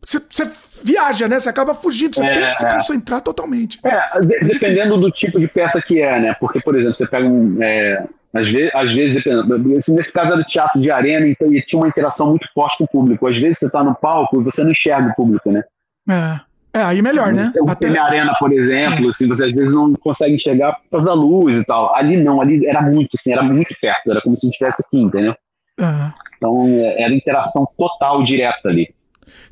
você, 0.00 0.20
você, 0.30 0.48
viaja, 0.84 1.26
né? 1.26 1.40
Você 1.40 1.48
acaba 1.48 1.74
fugindo, 1.74 2.14
você 2.14 2.22
é, 2.22 2.34
tem 2.34 2.46
que 2.46 2.52
se 2.52 2.64
é. 2.64 2.72
concentrar 2.72 3.20
totalmente. 3.20 3.80
É, 3.84 4.18
é 4.18 4.44
dependendo 4.44 4.96
do 4.96 5.10
tipo 5.10 5.40
de 5.40 5.48
peça 5.48 5.82
que 5.82 6.00
é, 6.00 6.20
né? 6.20 6.36
Porque, 6.38 6.60
por 6.60 6.76
exemplo, 6.76 6.94
você 6.94 7.08
pega 7.08 7.26
um. 7.26 7.60
É, 7.60 8.04
às 8.32 8.48
vezes, 8.48 8.72
às 8.74 8.92
vezes 8.92 9.88
nesse 9.88 10.12
caso 10.12 10.34
era 10.34 10.44
teatro 10.44 10.80
de 10.80 10.88
arena, 10.88 11.26
então 11.26 11.52
e 11.52 11.60
tinha 11.62 11.80
uma 11.80 11.88
interação 11.88 12.28
muito 12.28 12.46
forte 12.54 12.78
com 12.78 12.84
o 12.84 12.88
público. 12.88 13.26
Às 13.26 13.38
vezes 13.38 13.58
você 13.58 13.68
tá 13.68 13.82
no 13.82 13.92
palco 13.92 14.40
e 14.40 14.44
você 14.44 14.62
não 14.62 14.70
enxerga 14.70 15.08
o 15.10 15.14
público, 15.16 15.50
né? 15.50 15.64
É. 16.08 16.53
É, 16.74 16.82
aí 16.82 17.00
melhor, 17.00 17.32
né? 17.32 17.52
O 17.60 17.70
Até... 17.70 17.96
Arena, 17.96 18.34
por 18.36 18.52
exemplo, 18.52 19.06
é. 19.06 19.10
assim, 19.10 19.28
você 19.28 19.44
às 19.44 19.52
vezes 19.52 19.72
não 19.72 19.92
consegue 19.94 20.34
enxergar 20.34 20.72
por 20.72 20.90
causa 20.90 21.06
da 21.06 21.14
luz 21.14 21.56
e 21.56 21.64
tal. 21.64 21.94
Ali 21.94 22.16
não, 22.16 22.40
ali 22.40 22.66
era 22.66 22.82
muito, 22.82 23.10
assim, 23.14 23.32
era 23.32 23.44
muito 23.44 23.72
perto, 23.80 24.10
era 24.10 24.20
como 24.20 24.36
se 24.36 24.48
estivesse 24.48 24.82
aqui, 24.84 25.00
entendeu? 25.00 25.36
Uhum. 25.78 26.12
Então 26.36 26.66
é, 26.66 27.02
era 27.04 27.14
interação 27.14 27.64
total, 27.78 28.24
direta 28.24 28.68
ali. 28.68 28.88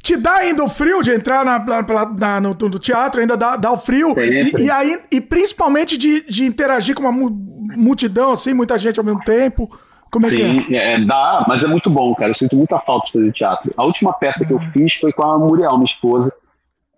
Te 0.03 0.17
dá 0.17 0.39
ainda 0.39 0.65
o 0.65 0.69
frio 0.69 1.01
de 1.01 1.15
entrar 1.15 1.45
na, 1.45 1.61
na, 1.61 1.83
na 2.07 2.41
no, 2.41 2.57
no, 2.61 2.79
teatro, 2.81 3.21
ainda 3.21 3.37
dá, 3.37 3.55
dá 3.55 3.71
o 3.71 3.77
frio. 3.77 4.17
E, 4.19 4.65
e, 4.65 4.71
aí, 4.71 4.99
e 5.09 5.21
principalmente 5.21 5.97
de, 5.97 6.27
de 6.27 6.45
interagir 6.45 6.97
com 6.97 7.03
uma 7.03 7.31
multidão, 7.77 8.33
assim, 8.33 8.53
muita 8.53 8.77
gente 8.77 8.99
ao 8.99 9.07
mesmo 9.07 9.21
tempo. 9.21 9.71
Como 10.11 10.27
é 10.27 10.31
Sim, 10.31 10.65
que 10.65 10.77
é? 10.77 10.95
é? 10.95 11.05
dá, 11.05 11.45
mas 11.49 11.63
é 11.63 11.69
muito 11.69 11.89
bom, 11.89 12.15
cara. 12.17 12.33
Eu 12.33 12.35
sinto 12.35 12.57
muita 12.57 12.81
falta 12.81 13.07
de 13.07 13.13
fazer 13.13 13.33
teatro. 13.33 13.73
A 13.77 13.85
última 13.85 14.13
peça 14.13 14.45
que 14.45 14.53
eu 14.53 14.59
fiz 14.59 14.95
foi 14.95 15.13
com 15.13 15.23
a 15.23 15.39
Muriel, 15.39 15.79
minha 15.79 15.85
esposa 15.85 16.33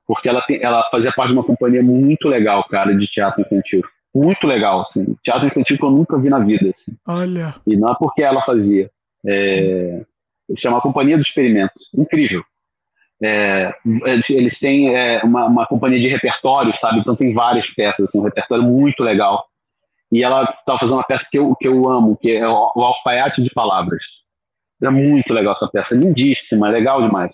porque 0.07 0.29
ela, 0.29 0.43
tem, 0.43 0.63
ela 0.63 0.89
fazia 0.91 1.13
parte 1.13 1.31
de 1.31 1.39
uma 1.39 1.45
companhia 1.45 1.83
muito 1.83 2.29
legal, 2.29 2.65
cara, 2.65 2.95
de 2.95 3.07
teatro 3.07 3.41
infantil. 3.41 3.83
Muito 4.15 4.47
legal, 4.47 4.83
assim. 4.83 5.17
Teatro 5.25 5.47
infantil 5.47 5.77
que 5.77 5.85
eu 5.85 5.91
nunca 5.91 6.19
vi 6.19 6.29
na 6.29 6.39
vida, 6.39 6.71
assim. 6.71 6.97
Olha. 7.07 7.55
E 7.67 7.77
não 7.77 7.91
é 7.91 7.97
porque 7.99 8.23
ela 8.23 8.43
fazia. 8.43 8.91
É, 9.27 10.05
chama 10.57 10.81
Companhia 10.81 11.17
do 11.17 11.23
Experimento. 11.23 11.75
Incrível. 11.97 12.45
É, 13.23 13.73
eles 14.29 14.59
têm 14.59 14.95
é, 14.95 15.23
uma, 15.25 15.47
uma, 15.47 15.67
companhia 15.67 15.99
de 15.99 16.09
repertório, 16.09 16.77
sabe? 16.77 17.01
Então 17.01 17.17
tem 17.17 17.33
várias 17.33 17.71
peças, 17.71 18.07
assim, 18.07 18.19
um 18.19 18.25
repertório 18.25 18.65
muito 18.65 19.03
legal. 19.03 19.47
E 20.13 20.23
ela 20.23 20.45
estava 20.45 20.79
fazendo 20.79 20.97
uma 20.97 21.05
peça 21.05 21.27
que 21.31 21.39
eu, 21.39 21.55
que 21.57 21.67
eu 21.67 21.89
amo, 21.89 22.17
que 22.17 22.31
é 22.31 22.47
o, 22.47 22.73
o 22.77 22.83
Alfaiate 22.83 23.43
de 23.43 23.51
Palavras. 23.51 24.05
É 24.83 24.91
muito 24.91 25.33
legal 25.33 25.55
essa 25.55 25.69
peça, 25.69 25.95
lindíssima, 25.95 26.69
legal 26.69 27.03
demais. 27.03 27.33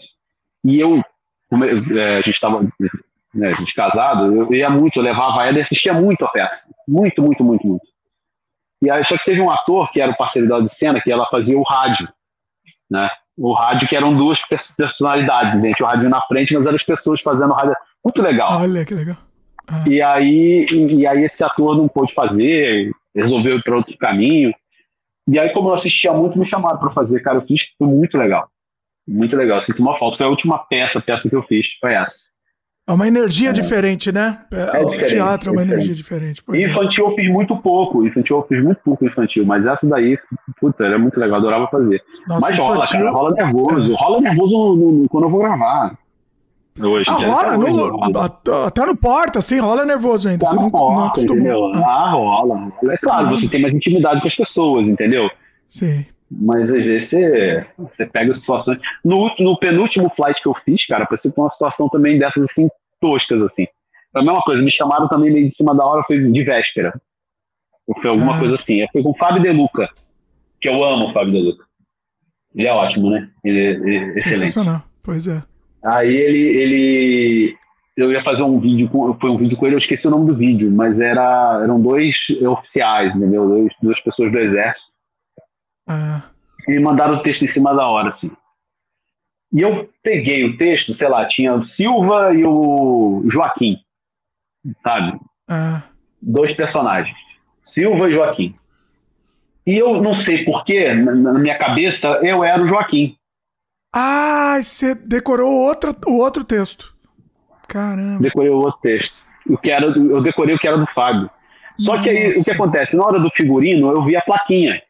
E 0.64 0.80
eu 0.80 1.02
a 1.50 2.20
gente 2.20 2.30
estava 2.30 2.62
né, 3.34 3.48
a 3.48 3.52
gente 3.52 3.74
casado, 3.74 4.34
eu 4.34 4.52
ia 4.52 4.68
muito, 4.68 4.98
eu 4.98 5.02
levava 5.02 5.46
ela 5.46 5.58
e 5.58 5.60
assistia 5.60 5.92
muito 5.92 6.24
a 6.24 6.28
peça. 6.28 6.68
Muito, 6.86 7.22
muito, 7.22 7.44
muito, 7.44 7.66
muito. 7.66 7.86
E 8.82 8.90
aí 8.90 9.04
só 9.04 9.16
que 9.16 9.24
teve 9.24 9.40
um 9.40 9.50
ator 9.50 9.90
que 9.92 10.00
era 10.00 10.10
o 10.10 10.16
parceiro 10.16 10.48
dela 10.48 10.62
de 10.62 10.74
cena, 10.74 11.00
que 11.00 11.12
ela 11.12 11.26
fazia 11.26 11.58
o 11.58 11.62
rádio. 11.62 12.08
Né? 12.90 13.08
O 13.36 13.52
rádio 13.52 13.88
que 13.88 13.96
eram 13.96 14.14
duas 14.14 14.40
personalidades, 14.76 15.60
gente. 15.60 15.82
O 15.82 15.86
rádio 15.86 16.08
na 16.08 16.20
frente, 16.22 16.54
mas 16.54 16.66
eram 16.66 16.76
as 16.76 16.82
pessoas 16.82 17.20
fazendo 17.20 17.52
o 17.52 17.54
rádio. 17.54 17.74
Muito 18.04 18.22
legal. 18.22 18.60
Olha 18.60 18.84
que 18.84 18.94
legal. 18.94 19.16
Ah. 19.68 19.84
E, 19.86 20.02
aí, 20.02 20.66
e, 20.70 20.94
e 20.94 21.06
aí 21.06 21.22
esse 21.22 21.44
ator 21.44 21.76
não 21.76 21.86
pôde 21.86 22.12
fazer, 22.12 22.90
resolveu 23.14 23.58
ir 23.58 23.62
para 23.62 23.76
outro 23.76 23.96
caminho. 23.96 24.52
E 25.28 25.38
aí, 25.38 25.50
como 25.50 25.68
eu 25.68 25.74
assistia 25.74 26.12
muito, 26.12 26.38
me 26.38 26.46
chamaram 26.46 26.78
para 26.78 26.90
fazer. 26.90 27.20
Cara, 27.20 27.36
eu 27.36 27.46
fiz, 27.46 27.68
foi 27.78 27.86
muito 27.86 28.18
legal. 28.18 28.48
Muito 29.10 29.36
legal, 29.36 29.60
sinto 29.60 29.82
uma 29.82 29.98
falta. 29.98 30.18
Foi 30.18 30.26
a 30.26 30.28
última 30.30 30.56
peça, 30.56 31.00
peça 31.00 31.28
que 31.28 31.34
eu 31.34 31.42
fiz, 31.42 31.66
foi 31.80 31.94
essa. 31.94 32.30
É 32.86 32.92
uma 32.92 33.08
energia 33.08 33.50
é. 33.50 33.52
diferente, 33.52 34.12
né? 34.12 34.40
É, 34.52 34.80
o 34.80 35.06
teatro 35.06 35.50
é 35.50 35.52
uma 35.52 35.62
energia 35.62 35.94
diferente. 35.94 36.42
É. 36.52 36.62
infantil 36.62 37.08
eu 37.08 37.14
fiz 37.14 37.28
muito 37.28 37.56
pouco, 37.56 38.06
infantil 38.06 38.36
eu 38.36 38.46
fiz 38.46 38.62
muito 38.62 38.80
pouco 38.84 39.04
infantil, 39.04 39.44
mas 39.44 39.66
essa 39.66 39.88
daí, 39.88 40.16
puta, 40.60 40.84
era 40.84 40.98
muito 40.98 41.18
legal, 41.18 41.38
adorava 41.38 41.66
fazer. 41.66 42.02
Nossa, 42.28 42.48
mas 42.48 42.58
rola, 42.58 42.76
infantil... 42.76 42.98
cara, 42.98 43.10
rola 43.10 43.34
nervoso. 43.34 43.94
Rola 43.94 44.20
nervoso 44.20 44.52
no, 44.52 44.92
no, 44.92 45.08
quando 45.08 45.24
eu 45.24 45.30
vou 45.30 45.40
gravar. 45.40 45.98
Hoje, 46.80 47.04
ah, 47.08 47.12
rola, 47.12 47.56
no, 47.58 48.64
até 48.64 48.86
no 48.86 48.96
porta, 48.96 49.40
assim, 49.40 49.58
rola 49.58 49.84
nervoso 49.84 50.28
ainda. 50.28 50.44
Tá 50.44 50.50
você 50.52 50.56
não, 50.56 50.70
porta, 50.70 51.20
não. 51.20 51.34
Entendeu? 51.34 51.72
Ah, 51.74 52.10
rola. 52.12 52.72
É 52.84 52.96
claro, 52.96 53.26
ah. 53.26 53.30
você 53.30 53.48
tem 53.48 53.60
mais 53.60 53.74
intimidade 53.74 54.20
com 54.20 54.28
as 54.28 54.36
pessoas, 54.36 54.88
entendeu? 54.88 55.28
Sim. 55.68 56.06
Mas 56.30 56.70
às 56.70 56.84
vezes 56.84 57.08
você, 57.08 57.66
você 57.76 58.06
pega 58.06 58.32
situações. 58.34 58.78
No, 59.04 59.34
no 59.40 59.58
penúltimo 59.58 60.08
flight 60.10 60.40
que 60.40 60.48
eu 60.48 60.54
fiz, 60.54 60.86
cara, 60.86 61.04
parecia 61.04 61.32
uma 61.36 61.50
situação 61.50 61.88
também 61.88 62.18
dessas 62.18 62.44
assim, 62.44 62.68
toscas, 63.00 63.42
assim. 63.42 63.66
Foi 64.12 64.22
a 64.22 64.24
mesma 64.24 64.40
coisa, 64.42 64.62
me 64.62 64.70
chamaram 64.70 65.08
também 65.08 65.32
meio 65.32 65.46
de 65.46 65.54
cima 65.54 65.74
da 65.74 65.84
hora, 65.84 66.04
foi 66.06 66.30
de 66.30 66.44
véspera. 66.44 66.92
Ou 67.86 67.96
foi 68.00 68.10
alguma 68.10 68.36
ah. 68.36 68.38
coisa 68.38 68.54
assim. 68.54 68.86
Foi 68.92 69.02
com 69.02 69.10
o 69.10 69.16
Fábio 69.16 69.42
De 69.42 69.50
Luca, 69.50 69.88
que 70.60 70.68
eu 70.68 70.84
amo 70.84 71.10
o 71.10 71.12
Fábio 71.12 71.32
De 71.32 71.40
Luca. 71.40 71.64
Ele 72.54 72.68
é 72.68 72.72
ótimo, 72.72 73.10
né? 73.10 73.28
Ele, 73.44 73.58
ele 73.58 73.96
é 73.96 74.02
excelente. 74.14 74.38
Sensacional, 74.38 74.82
pois 75.02 75.26
é. 75.26 75.42
Aí 75.84 76.14
ele, 76.14 76.38
ele. 76.38 77.56
Eu 77.96 78.12
ia 78.12 78.22
fazer 78.22 78.42
um 78.42 78.58
vídeo 78.60 78.88
com. 78.88 79.14
Foi 79.14 79.30
um 79.30 79.36
vídeo 79.36 79.56
com 79.56 79.66
ele, 79.66 79.74
eu 79.74 79.80
esqueci 79.80 80.06
o 80.06 80.10
nome 80.10 80.26
do 80.26 80.36
vídeo, 80.36 80.70
mas 80.70 80.98
era, 81.00 81.60
eram 81.62 81.80
dois 81.80 82.16
oficiais, 82.46 83.14
entendeu? 83.14 83.48
Dois, 83.48 83.72
duas 83.82 84.00
pessoas 84.00 84.30
do 84.30 84.38
exército. 84.38 84.89
Ah. 85.92 86.22
E 86.68 86.70
me 86.70 86.78
mandaram 86.78 87.16
o 87.16 87.22
texto 87.22 87.42
em 87.42 87.48
cima 87.48 87.74
da 87.74 87.84
hora, 87.84 88.10
assim. 88.10 88.30
E 89.52 89.60
eu 89.60 89.90
peguei 90.04 90.44
o 90.44 90.56
texto, 90.56 90.94
sei 90.94 91.08
lá, 91.08 91.26
tinha 91.26 91.52
o 91.52 91.64
Silva 91.64 92.32
e 92.32 92.44
o 92.44 93.24
Joaquim, 93.28 93.78
sabe? 94.80 95.18
Ah. 95.48 95.82
Dois 96.22 96.54
personagens, 96.54 97.16
Silva 97.60 98.08
e 98.08 98.14
Joaquim. 98.14 98.54
E 99.66 99.76
eu 99.76 100.00
não 100.00 100.14
sei 100.14 100.44
porquê, 100.44 100.94
na, 100.94 101.12
na 101.12 101.38
minha 101.40 101.58
cabeça, 101.58 102.20
eu 102.22 102.44
era 102.44 102.62
o 102.62 102.68
Joaquim. 102.68 103.16
Ah, 103.92 104.60
você 104.62 104.94
decorou 104.94 105.52
outro, 105.52 105.96
o 106.06 106.18
outro 106.18 106.44
texto. 106.44 106.94
Caramba. 107.66 108.22
Decorei 108.22 108.50
o 108.50 108.58
outro 108.58 108.80
texto. 108.80 109.16
O 109.44 109.58
que 109.58 109.72
era, 109.72 109.86
eu 109.86 110.20
decorei 110.22 110.54
o 110.54 110.58
que 110.58 110.68
era 110.68 110.78
do 110.78 110.86
Fábio. 110.86 111.28
Só 111.80 111.96
Nossa. 111.96 112.04
que 112.04 112.10
aí, 112.10 112.28
o 112.38 112.44
que 112.44 112.50
acontece? 112.52 112.96
Na 112.96 113.04
hora 113.04 113.18
do 113.18 113.30
figurino, 113.30 113.90
eu 113.90 114.04
vi 114.04 114.16
a 114.16 114.22
plaquinha. 114.22 114.80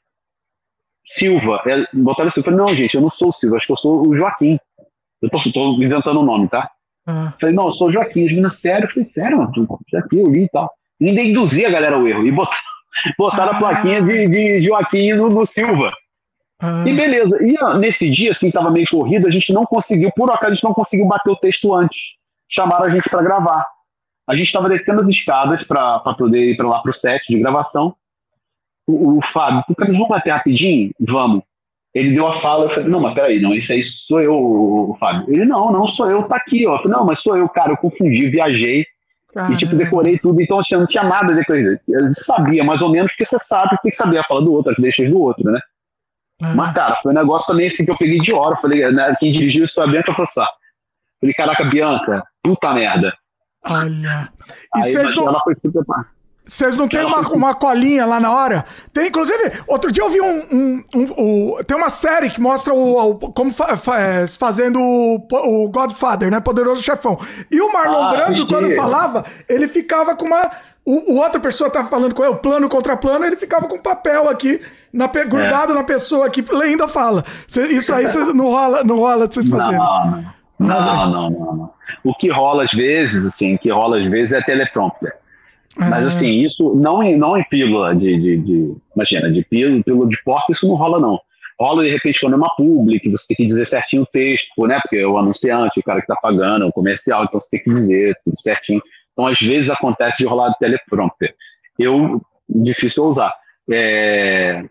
Silva. 1.11 1.63
É, 1.67 1.85
botaram 1.93 2.29
assim, 2.29 2.41
eu 2.41 2.45
falei, 2.45 2.59
não, 2.59 2.75
gente, 2.75 2.95
eu 2.95 3.01
não 3.01 3.11
sou 3.11 3.31
o 3.31 3.33
Silva, 3.33 3.57
acho 3.57 3.67
que 3.67 3.73
eu 3.73 3.77
sou 3.77 4.07
o 4.07 4.17
Joaquim. 4.17 4.59
Eu 5.21 5.29
tô, 5.29 5.39
tô 5.53 5.73
inventando 5.75 6.21
o 6.21 6.25
nome, 6.25 6.49
tá? 6.49 6.71
Ah. 7.07 7.35
Falei, 7.41 7.55
não, 7.55 7.67
eu 7.67 7.73
sou 7.73 7.89
o 7.89 7.91
Joaquim. 7.91 8.25
As 8.25 8.31
meninas, 8.31 8.57
sério? 8.57 8.87
Eu 8.87 8.91
falei, 8.91 9.09
sério, 9.09 9.51
Joaquim, 9.91 10.19
eu 10.19 10.27
li 10.27 10.45
e 10.45 10.49
tal. 10.49 10.71
E 11.01 11.09
ainda 11.09 11.21
induzia 11.21 11.69
a 11.69 11.71
galera 11.71 11.97
ao 11.97 12.07
erro. 12.07 12.27
E 12.27 12.31
botaram, 12.31 12.63
botaram 13.19 13.53
ah. 13.53 13.57
a 13.57 13.59
plaquinha 13.59 14.03
de, 14.03 14.29
de 14.29 14.61
Joaquim 14.61 15.13
no, 15.13 15.29
no 15.29 15.45
Silva. 15.45 15.93
Ah. 16.63 16.85
E 16.87 16.93
beleza. 16.93 17.39
E 17.43 17.57
nesse 17.79 18.09
dia, 18.09 18.33
assim, 18.33 18.51
tava 18.51 18.71
meio 18.71 18.87
corrido, 18.89 19.27
a 19.27 19.31
gente 19.31 19.53
não 19.53 19.65
conseguiu, 19.65 20.11
por 20.15 20.31
acaso, 20.31 20.53
a 20.53 20.55
gente 20.55 20.65
não 20.65 20.75
conseguiu 20.75 21.07
bater 21.07 21.31
o 21.31 21.37
texto 21.37 21.75
antes. 21.75 21.99
Chamaram 22.49 22.87
a 22.87 22.91
gente 22.91 23.09
para 23.09 23.23
gravar. 23.23 23.67
A 24.29 24.35
gente 24.35 24.47
estava 24.47 24.69
descendo 24.69 25.01
as 25.01 25.09
escadas 25.09 25.65
para 25.65 25.99
poder 26.17 26.53
ir 26.53 26.57
para 26.57 26.69
lá 26.69 26.81
pro 26.81 26.95
set 26.95 27.21
de 27.29 27.39
gravação 27.41 27.97
o, 28.91 29.19
o 29.19 29.23
Fábio, 29.23 29.65
vamos 29.79 30.09
bater 30.09 30.31
rapidinho? 30.31 30.91
Vamos. 31.01 31.43
Ele 31.93 32.15
deu 32.15 32.27
a 32.27 32.35
fala, 32.35 32.67
eu 32.67 32.71
falei, 32.71 32.89
não, 32.89 33.01
mas 33.01 33.15
peraí, 33.15 33.41
não, 33.41 33.53
isso 33.53 33.73
aí 33.73 33.83
sou 33.83 34.21
eu, 34.21 34.35
o, 34.35 34.97
Fábio. 34.99 35.25
Ele, 35.29 35.45
não, 35.45 35.73
não 35.73 35.89
sou 35.89 36.09
eu, 36.09 36.23
tá 36.25 36.37
aqui, 36.37 36.67
ó. 36.67 36.75
Eu 36.75 36.79
falei, 36.79 36.97
não, 36.97 37.05
mas 37.05 37.21
sou 37.21 37.37
eu, 37.37 37.49
cara, 37.49 37.73
eu 37.73 37.77
confundi, 37.77 38.29
viajei. 38.29 38.87
Caramba. 39.35 39.55
E, 39.55 39.57
tipo, 39.57 39.77
decorei 39.77 40.19
tudo, 40.19 40.41
então 40.41 40.59
assim, 40.59 40.75
não 40.75 40.87
tinha 40.87 41.05
nada 41.05 41.35
de 41.35 41.45
coisa. 41.45 41.81
Eu 41.89 42.15
sabia 42.15 42.65
mais 42.65 42.81
ou 42.81 42.91
menos, 42.91 43.11
porque 43.13 43.27
você 43.27 43.39
sabe 43.45 43.71
que 43.71 43.83
tem 43.83 43.91
que 43.91 43.97
saber 43.97 44.19
a 44.19 44.25
fala 44.25 44.43
do 44.43 44.53
outro, 44.53 44.73
as 44.73 44.79
deixas 44.79 45.09
do 45.09 45.21
outro, 45.21 45.45
né? 45.45 45.61
Uhum. 46.43 46.55
Mas, 46.57 46.73
cara, 46.73 46.97
foi 46.97 47.13
um 47.13 47.15
negócio 47.15 47.49
também 47.49 47.67
assim 47.67 47.85
que 47.85 47.91
eu 47.91 47.99
peguei 47.99 48.19
de 48.21 48.33
hora. 48.33 48.57
Falei, 48.57 48.91
né, 48.91 49.15
quem 49.21 49.31
dirigiu 49.31 49.65
isso 49.65 49.75
foi 49.75 49.85
a 49.85 49.87
Bianca 49.89 50.15
Fossar. 50.15 50.49
Falei, 51.21 51.35
caraca, 51.35 51.65
Bianca, 51.65 52.25
puta 52.43 52.73
merda. 52.73 53.13
Olha. 53.65 54.29
E 54.77 54.81
Aí, 54.81 54.95
ela 54.95 55.41
foi 55.41 55.55
super. 55.61 55.85
Vocês 56.51 56.75
não 56.75 56.89
tem 56.89 57.05
uma, 57.05 57.21
uma 57.29 57.55
colinha 57.55 58.05
lá 58.05 58.19
na 58.19 58.35
hora? 58.35 58.65
Tem, 58.93 59.07
inclusive, 59.07 59.53
outro 59.69 59.93
dia 59.93 60.03
eu 60.03 60.11
vi 60.11 60.21
um. 60.21 60.27
um, 60.51 60.85
um, 60.97 61.55
um 61.57 61.63
tem 61.63 61.77
uma 61.77 61.89
série 61.89 62.29
que 62.29 62.41
mostra 62.41 62.75
o, 62.75 63.13
o 63.13 63.19
como 63.31 63.53
fa, 63.53 63.77
fa, 63.77 64.01
é, 64.01 64.27
fazendo 64.27 64.81
o, 64.81 65.15
o, 65.15 65.69
Godfather, 65.69 66.29
né? 66.29 66.41
Poderoso 66.41 66.83
Chefão. 66.83 67.17
E 67.53 67.61
o 67.61 67.73
Marlon 67.73 68.03
ah, 68.03 68.11
Brando, 68.11 68.49
quando 68.49 68.75
falava, 68.75 69.25
ele 69.49 69.69
ficava 69.69 70.17
com 70.17 70.25
uma. 70.25 70.51
O, 70.85 71.13
o 71.13 71.21
outra 71.21 71.39
pessoa 71.39 71.71
tava 71.71 71.89
falando 71.89 72.17
com 72.17 72.25
ele, 72.25 72.35
plano 72.35 72.69
contra 72.69 72.97
plano, 72.97 73.25
ele 73.25 73.37
ficava 73.37 73.69
com 73.69 73.79
papel 73.79 74.29
aqui, 74.29 74.61
na, 74.93 75.07
grudado 75.07 75.71
é. 75.71 75.77
na 75.77 75.85
pessoa 75.85 76.27
aqui, 76.27 76.45
lendo 76.51 76.83
a 76.83 76.89
fala. 76.89 77.25
Cê, 77.47 77.69
isso 77.69 77.95
aí 77.95 78.07
não, 78.35 78.47
rola, 78.47 78.83
não 78.83 78.97
rola 78.97 79.29
de 79.29 79.35
vocês 79.35 79.49
fazerem. 79.49 79.79
Não 79.79 80.41
não, 80.59 81.11
não, 81.11 81.31
não, 81.31 81.31
não. 81.31 81.71
O 82.03 82.13
que 82.13 82.29
rola 82.29 82.65
às 82.65 82.73
vezes, 82.73 83.25
assim, 83.25 83.55
o 83.55 83.59
que 83.59 83.71
rola 83.71 83.99
às 83.99 84.11
vezes 84.11 84.33
é 84.33 84.43
teleprompter. 84.43 85.20
Mas 85.89 86.07
assim, 86.07 86.31
isso 86.31 86.75
não 86.75 87.03
em, 87.03 87.17
não 87.17 87.37
em 87.37 87.45
pílula 87.45 87.95
de, 87.95 88.19
de, 88.19 88.37
de 88.39 88.77
imagina, 88.95 89.31
de 89.31 89.43
pílula, 89.45 89.83
pílula 89.83 90.09
de 90.09 90.23
porta, 90.23 90.53
isso 90.53 90.69
não 90.69 90.75
rola 90.75 91.01
não. 91.01 91.19
Rola 91.59 91.85
de 91.85 91.91
repente 91.91 92.21
quando 92.21 92.35
é 92.35 92.37
uma 92.37 92.55
public, 92.57 93.09
você 93.09 93.29
tem 93.29 93.37
que 93.37 93.47
dizer 93.47 93.67
certinho 93.67 94.03
o 94.03 94.07
texto, 94.07 94.67
né? 94.67 94.79
Porque 94.81 94.99
é 94.99 95.07
o 95.07 95.17
anunciante, 95.17 95.81
o 95.81 95.83
cara 95.83 96.01
que 96.01 96.11
está 96.11 96.17
pagando, 96.17 96.67
o 96.67 96.73
comercial, 96.73 97.25
então 97.25 97.41
você 97.41 97.51
tem 97.51 97.65
que 97.65 97.71
dizer 97.71 98.15
tudo 98.25 98.39
certinho. 98.39 98.83
Então 99.13 99.27
às 99.27 99.41
vezes 99.41 99.71
acontece 99.71 100.19
de 100.19 100.27
rolar 100.27 100.51
de 100.51 100.59
teleprompter. 100.59 101.35
Eu, 101.79 102.21
difícil 102.49 103.05
usar. 103.05 103.33
É... 103.71 104.65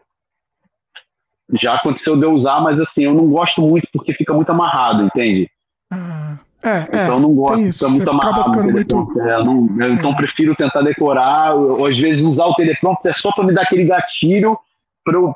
Já 1.53 1.75
aconteceu 1.75 2.15
de 2.15 2.23
eu 2.23 2.31
usar, 2.31 2.61
mas 2.61 2.79
assim, 2.79 3.05
eu 3.05 3.13
não 3.13 3.27
gosto 3.27 3.61
muito 3.61 3.88
porque 3.91 4.13
fica 4.13 4.33
muito 4.33 4.51
amarrado, 4.51 5.03
entende? 5.03 5.49
Ah. 5.91 6.38
É, 6.61 6.83
então 6.83 7.17
é, 7.17 7.19
não 7.21 7.33
gosto, 7.33 7.61
isso, 7.61 7.89
muito 7.89 8.09
amarrado 8.09 8.63
muito... 8.63 9.13
É, 9.21 9.43
não, 9.43 9.69
eu, 9.79 9.93
então 9.93 10.11
é. 10.11 10.15
prefiro 10.15 10.53
tentar 10.55 10.81
decorar, 10.81 11.53
ou 11.55 11.85
às 11.85 11.97
vezes 11.97 12.21
usar 12.21 12.47
o 12.47 12.53
teleprompter 12.53 13.17
só 13.17 13.31
para 13.31 13.45
me 13.45 13.53
dar 13.53 13.61
aquele 13.61 13.85
gatilho 13.85 14.59
para 15.05 15.17
eu, 15.17 15.33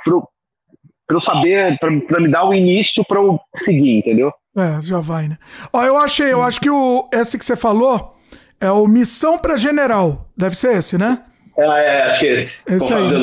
eu 1.10 1.20
saber, 1.22 1.78
para 1.80 2.20
me 2.20 2.30
dar 2.30 2.46
o 2.46 2.54
início 2.54 3.06
para 3.06 3.22
eu 3.22 3.40
seguir, 3.56 4.00
entendeu? 4.00 4.34
É, 4.56 4.82
já 4.82 5.00
vai, 5.00 5.30
né? 5.30 5.38
Ó, 5.72 5.82
eu 5.84 5.98
achei, 5.98 6.32
eu 6.32 6.42
acho 6.44 6.60
que 6.60 6.70
o, 6.70 7.08
esse 7.12 7.40
que 7.40 7.46
você 7.46 7.56
falou 7.56 8.16
é 8.60 8.72
o 8.72 8.86
Missão 8.86 9.38
para 9.38 9.58
General. 9.58 10.28
Deve 10.38 10.56
ser 10.56 10.76
esse, 10.76 10.98
né? 10.98 11.24
É, 11.58 11.66
é 11.66 12.02
acho 12.04 12.20
que 12.20 12.26
esse. 12.26 12.62
Esse 12.68 12.94
aí. 12.94 13.10
Né? 13.10 13.18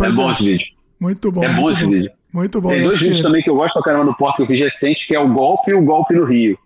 É 0.00 0.10
bom 0.10 0.28
é. 0.28 0.32
esse 0.32 0.44
vídeo. 0.44 0.66
Muito 1.00 1.32
bom. 1.32 1.44
É 1.44 1.54
bom 1.54 1.70
esse 1.70 1.86
vídeo. 1.86 2.10
Muito 2.32 2.60
bom. 2.60 2.68
Tem 2.70 2.82
dois 2.82 2.98
vídeos 2.98 3.22
também 3.22 3.42
que 3.42 3.50
eu 3.50 3.56
gosto 3.56 3.74
pra 3.74 3.82
caramba 3.82 4.04
no 4.04 4.16
Porto 4.16 4.36
que 4.36 4.42
eu 4.42 4.46
fiz 4.46 4.60
recente, 4.60 5.06
que 5.06 5.14
é 5.14 5.20
o 5.20 5.28
golpe 5.28 5.70
e 5.70 5.74
o 5.74 5.82
golpe 5.82 6.14
no 6.14 6.24
Rio. 6.24 6.58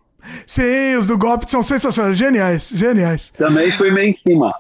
Sim, 0.47 0.97
os 0.97 1.07
do 1.07 1.17
golpe 1.19 1.51
são 1.51 1.63
sensacionais, 1.63 2.17
geniais, 2.17 2.71
geniais. 2.75 3.31
Também 3.31 3.71
foi 3.73 3.91
meio 3.91 4.09
em 4.09 4.13
cima. 4.13 4.51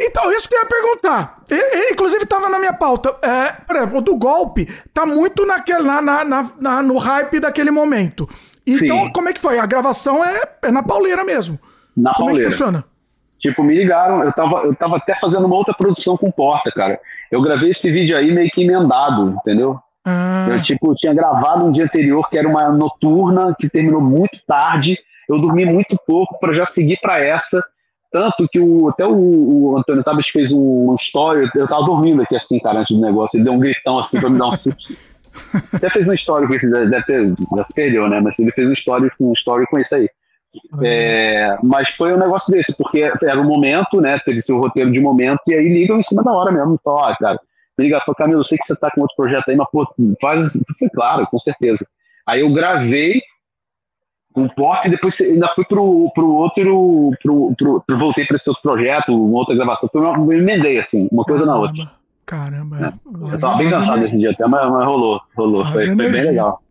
Então, 0.00 0.30
isso 0.32 0.48
que 0.48 0.54
eu 0.54 0.60
ia 0.60 0.66
perguntar. 0.66 1.42
E, 1.48 1.54
e, 1.54 1.92
inclusive, 1.92 2.24
estava 2.24 2.48
na 2.48 2.58
minha 2.58 2.72
pauta. 2.72 3.14
É, 3.22 3.52
por 3.52 3.76
exemplo, 3.76 3.98
o 3.98 4.00
do 4.00 4.16
golpe 4.16 4.66
tá 4.92 5.06
muito 5.06 5.46
naquele, 5.46 5.82
na, 5.82 6.02
na, 6.02 6.24
na, 6.60 6.82
no 6.82 6.98
hype 6.98 7.38
daquele 7.40 7.70
momento. 7.70 8.28
Então, 8.66 9.04
Sim. 9.04 9.12
como 9.12 9.28
é 9.28 9.32
que 9.32 9.40
foi? 9.40 9.58
A 9.58 9.66
gravação 9.66 10.24
é, 10.24 10.42
é 10.62 10.70
na 10.70 10.82
pauleira 10.82 11.24
mesmo. 11.24 11.58
Na 11.96 12.12
como 12.14 12.26
pauleira. 12.26 12.42
é 12.42 12.50
que 12.50 12.56
funciona? 12.56 12.84
Tipo, 13.38 13.62
me 13.62 13.74
ligaram, 13.74 14.24
eu 14.24 14.32
tava, 14.32 14.62
eu 14.64 14.74
tava 14.74 14.96
até 14.96 15.14
fazendo 15.14 15.46
uma 15.46 15.54
outra 15.54 15.72
produção 15.72 16.16
com 16.16 16.30
porta, 16.30 16.72
cara. 16.72 17.00
Eu 17.30 17.40
gravei 17.40 17.70
esse 17.70 17.90
vídeo 17.90 18.16
aí 18.16 18.32
meio 18.32 18.50
que 18.50 18.62
emendado, 18.62 19.30
entendeu? 19.30 19.80
Ah. 20.08 20.46
Eu, 20.48 20.62
tipo, 20.62 20.94
tinha 20.94 21.12
gravado 21.12 21.66
um 21.66 21.72
dia 21.72 21.84
anterior, 21.84 22.26
que 22.30 22.38
era 22.38 22.48
uma 22.48 22.70
noturna, 22.70 23.54
que 23.60 23.68
terminou 23.68 24.00
muito 24.00 24.38
tarde. 24.46 24.98
Eu 25.28 25.38
dormi 25.38 25.66
muito 25.66 25.98
pouco 26.06 26.38
para 26.40 26.54
já 26.54 26.64
seguir 26.64 26.98
para 27.02 27.22
essa. 27.22 27.62
Tanto 28.10 28.48
que 28.50 28.58
o, 28.58 28.88
até 28.88 29.06
o, 29.06 29.12
o 29.12 29.76
Antônio 29.76 30.02
Tabas 30.02 30.26
fez 30.28 30.50
um, 30.50 30.90
um 30.90 30.94
story. 30.94 31.50
Eu 31.54 31.68
tava 31.68 31.84
dormindo 31.84 32.22
aqui 32.22 32.34
assim, 32.36 32.58
cara, 32.58 32.80
antes 32.80 32.96
do 32.96 33.02
negócio. 33.02 33.36
Ele 33.36 33.44
deu 33.44 33.52
um 33.52 33.60
gritão 33.60 33.98
assim 33.98 34.18
para 34.18 34.30
me 34.30 34.38
dar 34.38 34.48
um 34.48 34.56
susto. 34.56 34.96
até 35.74 35.90
fez 35.90 36.08
um 36.08 36.14
story 36.14 36.46
com 36.46 36.54
esse, 36.54 36.70
deve 36.70 37.02
ter, 37.02 37.34
já 37.54 37.64
se 37.64 37.74
perdeu, 37.74 38.08
né? 38.08 38.18
Mas 38.18 38.38
ele 38.38 38.50
fez 38.52 38.66
um 38.66 38.72
story, 38.72 39.10
um 39.20 39.32
story 39.34 39.66
com 39.66 39.78
isso 39.78 39.94
aí. 39.94 40.08
É, 40.82 41.58
mas 41.62 41.90
foi 41.90 42.14
um 42.14 42.18
negócio 42.18 42.50
desse, 42.50 42.74
porque 42.76 43.12
era 43.22 43.38
um 43.38 43.44
momento, 43.44 44.00
né? 44.00 44.18
Teve 44.24 44.40
seu 44.40 44.58
roteiro 44.58 44.90
de 44.90 45.00
momento, 45.00 45.40
e 45.46 45.54
aí 45.54 45.68
ligam 45.68 45.98
em 45.98 46.02
cima 46.02 46.24
da 46.24 46.32
hora 46.32 46.50
mesmo. 46.50 46.78
Então, 46.80 46.94
ó, 46.94 47.14
cara, 47.16 47.38
liga, 47.78 48.00
fala, 48.04 48.16
Camilo, 48.16 48.40
eu 48.40 48.44
sei 48.44 48.58
que 48.58 48.66
você 48.66 48.76
tá 48.76 48.90
com 48.90 49.00
outro 49.00 49.16
projeto 49.16 49.48
aí, 49.48 49.56
mas 49.56 49.68
pô, 49.70 49.86
faz. 50.20 50.52
Foi 50.78 50.88
claro, 50.90 51.26
com 51.26 51.38
certeza. 51.38 51.86
Aí 52.26 52.40
eu 52.40 52.52
gravei 52.52 53.22
com 54.32 54.44
o 54.44 54.54
porte 54.54 54.88
e 54.88 54.90
depois 54.90 55.20
ainda 55.20 55.48
fui 55.54 55.64
pro, 55.64 56.10
pro 56.14 56.34
outro. 56.34 57.12
Pro, 57.22 57.54
pro, 57.56 57.82
pro 57.86 57.98
voltei 57.98 58.26
para 58.26 58.36
esse 58.36 58.48
outro 58.48 58.62
projeto, 58.62 59.12
uma 59.12 59.38
outra 59.38 59.54
gravação. 59.54 59.88
Eu 59.94 60.32
emendei, 60.32 60.78
assim, 60.78 61.08
uma 61.10 61.24
coisa 61.24 61.44
Caramba. 61.44 61.60
na 61.60 61.68
outra. 61.68 61.90
Caramba. 62.26 62.76
É. 62.78 63.34
Eu 63.34 63.38
tava 63.38 63.56
bem 63.56 63.70
cansado 63.70 64.00
nesse 64.00 64.18
dia 64.18 64.30
até, 64.30 64.46
mas, 64.46 64.70
mas 64.70 64.84
rolou, 64.84 65.20
rolou. 65.34 65.64
Foi, 65.66 65.86
foi, 65.86 65.94
bem 65.94 66.10
legal. 66.10 66.62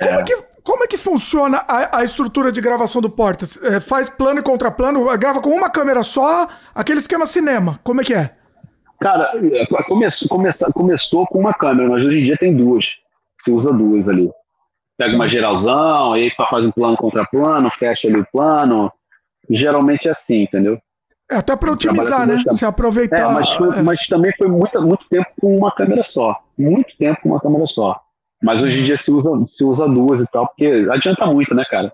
Como 0.00 0.18
é, 0.18 0.22
que, 0.22 0.36
como 0.64 0.84
é 0.84 0.86
que 0.86 0.96
funciona 0.96 1.58
a, 1.68 1.98
a 1.98 2.04
estrutura 2.04 2.50
de 2.50 2.60
gravação 2.60 3.00
do 3.00 3.08
Portas? 3.08 3.62
É, 3.62 3.78
faz 3.78 4.08
plano 4.08 4.40
e 4.40 4.42
contraplano? 4.42 5.04
Grava 5.16 5.40
com 5.40 5.50
uma 5.50 5.70
câmera 5.70 6.02
só? 6.02 6.48
Aquele 6.74 6.98
esquema 6.98 7.24
cinema, 7.24 7.78
como 7.84 8.00
é 8.00 8.04
que 8.04 8.14
é? 8.14 8.34
Cara, 9.00 9.32
começou, 9.86 10.28
começou, 10.28 10.72
começou 10.72 11.26
com 11.26 11.38
uma 11.38 11.54
câmera, 11.54 11.88
mas 11.88 12.04
hoje 12.04 12.20
em 12.20 12.24
dia 12.24 12.36
tem 12.36 12.54
duas. 12.54 12.98
Você 13.40 13.50
usa 13.50 13.72
duas 13.72 14.06
ali. 14.08 14.30
Pega 14.98 15.16
uma 15.16 15.26
geralzão, 15.26 16.12
aí 16.12 16.30
faz 16.50 16.66
um 16.66 16.70
plano 16.70 16.96
contra 16.96 17.24
plano, 17.24 17.70
fecha 17.70 18.06
ali 18.06 18.20
o 18.20 18.26
plano. 18.30 18.92
Geralmente 19.48 20.08
é 20.08 20.10
assim, 20.10 20.42
entendeu? 20.42 20.78
É 21.30 21.36
até 21.36 21.56
para 21.56 21.72
otimizar, 21.72 22.26
né? 22.26 22.38
Se 22.48 22.64
aproveitar. 22.64 23.30
É, 23.30 23.32
mas, 23.32 23.50
foi, 23.50 23.78
é. 23.78 23.82
mas, 23.82 24.06
também 24.06 24.32
foi 24.36 24.48
muito, 24.48 24.82
muito 24.82 25.08
tempo 25.08 25.28
com 25.40 25.56
uma 25.56 25.70
câmera 25.70 26.02
só. 26.02 26.36
Muito 26.58 26.94
tempo 26.98 27.22
com 27.22 27.30
uma 27.30 27.40
câmera 27.40 27.66
só. 27.66 27.98
Mas 28.42 28.62
hoje 28.62 28.80
em 28.80 28.82
dia 28.82 28.96
se 28.96 29.10
usa, 29.10 29.30
se 29.46 29.64
usa 29.64 29.88
duas 29.88 30.20
e 30.20 30.26
tal, 30.30 30.46
porque 30.48 30.66
adianta 30.90 31.24
muito, 31.26 31.54
né, 31.54 31.64
cara? 31.70 31.92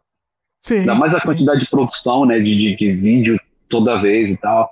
Sim. 0.60 0.78
Ainda 0.78 0.94
mais 0.94 1.14
a 1.14 1.20
sim. 1.20 1.26
quantidade 1.26 1.60
de 1.60 1.70
produção, 1.70 2.24
né? 2.24 2.36
De, 2.38 2.56
de, 2.56 2.76
de, 2.76 2.92
vídeo 2.92 3.38
toda 3.68 3.96
vez 3.96 4.30
e 4.30 4.36
tal. 4.38 4.70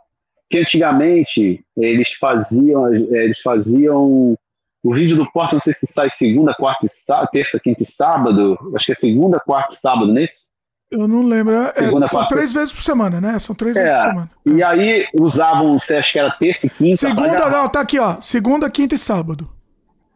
Que 0.54 0.60
antigamente 0.60 1.64
eles 1.76 2.12
faziam, 2.12 2.94
eles 2.94 3.40
faziam 3.40 4.38
o 4.84 4.94
vídeo 4.94 5.16
do 5.16 5.28
Porta, 5.32 5.56
não 5.56 5.60
sei 5.60 5.74
se 5.74 5.84
sai 5.88 6.08
segunda, 6.16 6.54
quarta, 6.54 6.86
terça, 7.32 7.58
quinta 7.58 7.82
e 7.82 7.86
sábado. 7.86 8.56
Acho 8.76 8.86
que 8.86 8.92
é 8.92 8.94
segunda, 8.94 9.40
quarta 9.40 9.74
e 9.74 9.76
sábado, 9.76 10.06
não 10.06 10.18
é 10.18 10.26
isso? 10.26 10.44
Eu 10.92 11.08
não 11.08 11.24
lembro. 11.24 11.56
É, 11.56 11.72
Segunda, 11.72 12.06
são 12.06 12.24
três 12.28 12.52
vezes 12.52 12.72
por 12.72 12.82
semana, 12.82 13.20
né? 13.20 13.36
São 13.40 13.52
três 13.52 13.76
é, 13.76 13.82
vezes 13.82 13.96
por 13.96 14.10
semana. 14.10 14.30
E 14.46 14.62
aí 14.62 15.08
usavam, 15.12 15.74
acha 15.74 16.12
que 16.12 16.18
era 16.20 16.30
terça 16.30 16.66
e 16.68 16.70
quinta? 16.70 16.96
Segunda, 16.98 17.50
não, 17.50 17.68
tá 17.68 17.80
aqui, 17.80 17.98
ó. 17.98 18.20
Segunda, 18.20 18.70
quinta 18.70 18.94
e 18.94 18.98
sábado. 18.98 19.48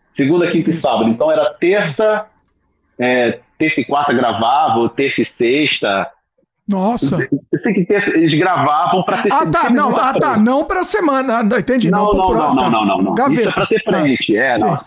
Segunda, 0.08 0.49
quinta 0.52 0.70
Isso. 0.70 0.78
e 0.78 0.83
sábado. 0.83 1.10
Então 1.10 1.33
era 1.33 1.52
terça, 1.55 2.26
é, 2.97 3.41
terça 3.58 3.81
e 3.81 3.84
quarta 3.84 4.12
gravava, 4.12 4.78
ou 4.78 4.89
terça 4.89 5.20
e 5.20 5.25
sexta, 5.25 6.08
nossa. 6.69 7.27
Eu 7.51 7.59
sei 7.59 7.73
que 7.73 7.87
eles 8.15 8.35
gravavam 8.35 9.03
para 9.03 9.23
ter 9.23 9.33
Ah, 9.33 9.47
tá, 9.47 9.71
não, 9.71 9.97
ah, 9.97 10.13
tá, 10.13 10.37
não 10.37 10.65
para 10.67 10.85
semana, 10.85 11.39
ah, 11.39 11.59
entendi, 11.59 11.91
tá. 11.91 11.97
não, 11.97 12.13
não, 12.13 12.35
não, 12.35 12.55
não, 12.55 12.71
não, 12.71 12.87
não, 12.87 12.99
não, 12.99 13.15
Gaveta. 13.15 13.41
Isso 13.41 13.49
é 13.49 13.53
para 13.53 13.67
ter 13.67 13.83
tá. 13.83 13.93
frente, 13.93 14.37
é, 14.37 14.59
não. 14.59 14.79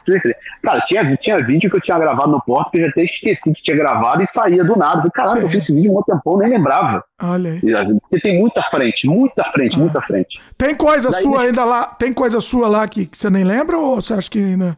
Cara, 0.61 0.81
tinha, 0.81 1.17
tinha 1.17 1.37
vídeo 1.37 1.71
que 1.71 1.77
eu 1.77 1.81
tinha 1.81 1.97
gravado 1.97 2.31
no 2.31 2.41
porto 2.41 2.69
que 2.69 2.77
eu 2.77 2.83
já 2.83 2.89
até 2.89 3.03
esqueci 3.03 3.51
que 3.51 3.63
tinha 3.63 3.75
gravado 3.75 4.21
e 4.21 4.27
saía 4.27 4.63
do 4.63 4.75
nada. 4.75 5.09
Caralho, 5.09 5.39
Sim. 5.39 5.45
eu 5.45 5.49
fiz 5.49 5.63
esse 5.63 5.73
vídeo 5.73 5.97
há 5.97 5.99
um 5.99 6.03
tempão, 6.03 6.37
nem 6.37 6.49
lembrava. 6.49 7.03
Olha 7.19 7.51
aí. 7.51 7.73
Assim, 7.73 7.97
porque 7.97 8.19
tem 8.19 8.39
muita 8.39 8.61
frente, 8.61 9.07
muita 9.07 9.43
frente, 9.45 9.75
ah. 9.75 9.79
muita 9.79 10.01
frente. 10.03 10.39
Tem 10.55 10.75
coisa 10.75 11.09
Daí, 11.09 11.23
sua 11.23 11.41
ainda 11.41 11.65
lá, 11.65 11.87
tem 11.87 12.13
coisa 12.13 12.39
sua 12.39 12.67
lá 12.67 12.87
que, 12.87 13.07
que 13.07 13.17
você 13.17 13.29
nem 13.31 13.43
lembra 13.43 13.75
ou 13.75 13.95
você 13.95 14.13
acha 14.13 14.29
que 14.29 14.37
ainda... 14.37 14.77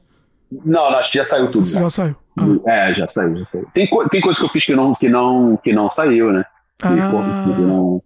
Não, 0.49 0.89
não, 0.89 0.99
acho 0.99 1.11
que 1.11 1.17
já 1.17 1.25
saiu 1.25 1.51
tudo. 1.51 1.65
Já, 1.65 1.79
já 1.79 1.89
saiu. 1.89 2.15
Ah. 2.37 2.71
É, 2.71 2.93
já 2.93 3.07
saiu, 3.09 3.35
já 3.35 3.45
saiu. 3.45 3.67
Tem, 3.73 3.89
co 3.89 4.07
tem 4.07 4.21
coisa 4.21 4.39
que 4.39 4.45
eu 4.45 4.49
fiz 4.49 4.65
que 4.65 4.73
não, 4.73 4.95
que 4.95 5.09
não, 5.09 5.59
que 5.61 5.73
não 5.73 5.89
saiu, 5.89 6.31
né? 6.31 6.45
Que, 6.83 6.87
ah. 6.87 7.99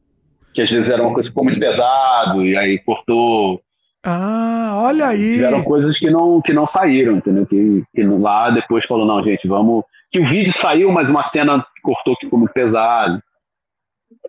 que 0.54 0.62
às 0.62 0.70
vezes 0.70 0.90
era 0.90 1.02
uma 1.02 1.14
coisa 1.14 1.28
que 1.28 1.32
ficou 1.32 1.44
muito 1.44 1.60
pesado 1.60 2.46
e 2.46 2.56
aí 2.56 2.78
cortou. 2.80 3.60
Ah, 4.04 4.74
olha 4.76 5.08
aí. 5.08 5.34
Tiveram 5.34 5.64
coisas 5.64 5.98
que 5.98 6.10
não, 6.10 6.40
que 6.42 6.54
não 6.54 6.68
saíram, 6.68 7.18
entendeu? 7.18 7.46
Que, 7.46 7.84
que 7.94 8.04
lá 8.04 8.52
depois 8.52 8.86
falou, 8.86 9.06
não, 9.06 9.24
gente, 9.24 9.48
vamos. 9.48 9.84
Que 10.12 10.22
o 10.22 10.28
vídeo 10.28 10.54
saiu, 10.54 10.92
mas 10.92 11.10
uma 11.10 11.24
cena 11.24 11.66
cortou 11.82 12.16
que 12.16 12.26
ficou 12.26 12.40
muito 12.40 12.54
pesado. 12.54 13.22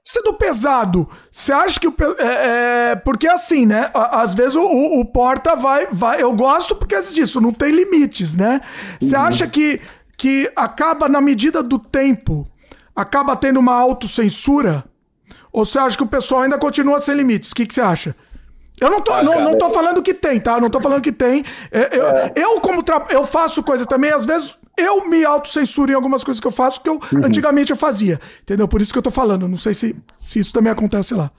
Sendo 0.02 0.32
pesado, 0.32 1.06
você 1.30 1.52
acha 1.52 1.78
que 1.78 1.86
o. 1.86 1.94
É, 2.18 2.92
é, 2.92 2.96
porque 2.96 3.28
assim, 3.28 3.66
né? 3.66 3.90
Às 3.94 4.32
vezes 4.32 4.56
o, 4.56 4.62
o, 4.62 5.00
o, 5.00 5.04
Porta 5.04 5.54
vai, 5.54 5.86
vai. 5.92 6.22
Eu 6.22 6.32
gosto 6.32 6.74
porque 6.74 6.94
é 6.94 7.00
disso, 7.00 7.40
não 7.40 7.52
tem 7.52 7.70
limites, 7.70 8.34
né? 8.36 8.60
Você 8.98 9.14
uhum. 9.14 9.22
acha 9.22 9.46
que, 9.46 9.80
que 10.16 10.50
acaba 10.56 11.08
na 11.08 11.20
medida 11.20 11.62
do 11.62 11.78
tempo 11.78 12.46
acaba 12.98 13.36
tendo 13.36 13.60
uma 13.60 13.74
autocensura? 13.74 14.84
Ou 15.52 15.64
você 15.64 15.78
acha 15.78 15.96
que 15.96 16.02
o 16.02 16.06
pessoal 16.06 16.42
ainda 16.42 16.58
continua 16.58 17.00
sem 17.00 17.14
limites? 17.14 17.52
O 17.52 17.54
que, 17.54 17.64
que 17.64 17.72
você 17.72 17.80
acha? 17.80 18.14
Eu 18.80 18.90
não 18.90 19.00
tô, 19.00 19.12
ah, 19.12 19.22
não, 19.22 19.40
não 19.40 19.58
tô 19.58 19.70
falando 19.70 20.02
que 20.02 20.12
tem, 20.12 20.40
tá? 20.40 20.60
Não 20.60 20.68
tô 20.68 20.80
falando 20.80 21.00
que 21.00 21.12
tem. 21.12 21.44
É, 21.70 21.96
eu, 21.96 22.06
é. 22.06 22.32
eu, 22.36 22.60
como 22.60 22.82
tra... 22.82 23.06
eu 23.10 23.24
faço 23.24 23.62
coisa 23.62 23.86
também, 23.86 24.10
às 24.10 24.24
vezes 24.24 24.58
eu 24.76 25.08
me 25.08 25.24
autocensuro 25.24 25.90
em 25.90 25.94
algumas 25.94 26.22
coisas 26.22 26.40
que 26.40 26.46
eu 26.46 26.52
faço 26.52 26.80
que 26.80 26.88
eu 26.88 26.94
uhum. 26.94 27.24
antigamente 27.24 27.70
eu 27.70 27.76
fazia. 27.76 28.20
Entendeu? 28.42 28.66
Por 28.68 28.80
isso 28.80 28.92
que 28.92 28.98
eu 28.98 29.02
tô 29.02 29.10
falando. 29.10 29.48
Não 29.48 29.56
sei 29.56 29.74
se, 29.74 29.96
se 30.18 30.40
isso 30.40 30.52
também 30.52 30.72
acontece 30.72 31.14
lá. 31.14 31.30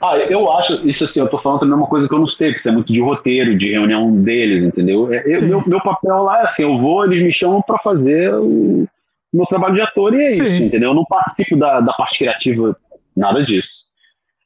Ah, 0.00 0.16
eu 0.16 0.50
acho, 0.52 0.86
isso 0.86 1.04
assim, 1.04 1.20
eu 1.20 1.28
tô 1.28 1.38
falando 1.38 1.60
também 1.60 1.74
uma 1.74 1.88
coisa 1.88 2.08
que 2.08 2.14
eu 2.14 2.18
não 2.18 2.26
sei, 2.26 2.52
que 2.52 2.60
isso 2.60 2.68
é 2.68 2.72
muito 2.72 2.92
de 2.92 3.00
roteiro, 3.00 3.58
de 3.58 3.72
reunião 3.72 4.10
deles, 4.22 4.62
entendeu? 4.62 5.12
É, 5.12 5.22
eu, 5.26 5.42
meu, 5.42 5.64
meu 5.66 5.82
papel 5.82 6.22
lá 6.22 6.40
é 6.40 6.42
assim, 6.44 6.62
eu 6.62 6.78
vou, 6.78 7.04
eles 7.04 7.22
me 7.22 7.32
chamam 7.32 7.60
para 7.60 7.78
fazer 7.78 8.32
o, 8.34 8.86
meu 9.36 9.46
trabalho 9.46 9.74
de 9.74 9.82
ator 9.82 10.14
e 10.14 10.24
é 10.24 10.30
Sim. 10.30 10.42
isso, 10.42 10.62
entendeu? 10.64 10.90
Eu 10.90 10.94
não 10.94 11.04
participo 11.04 11.56
da, 11.56 11.80
da 11.80 11.92
parte 11.92 12.18
criativa, 12.18 12.76
nada 13.16 13.42
disso. 13.42 13.86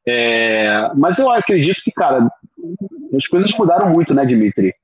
É, 0.07 0.91
mas 0.97 1.19
eu 1.19 1.31
acredito 1.31 1.81
que, 1.83 1.93
cara, 1.93 2.29
as 3.15 3.27
coisas 3.27 3.53
mudaram 3.57 3.91
muito, 3.91 4.15
né, 4.15 4.25
Dimitri? 4.25 4.75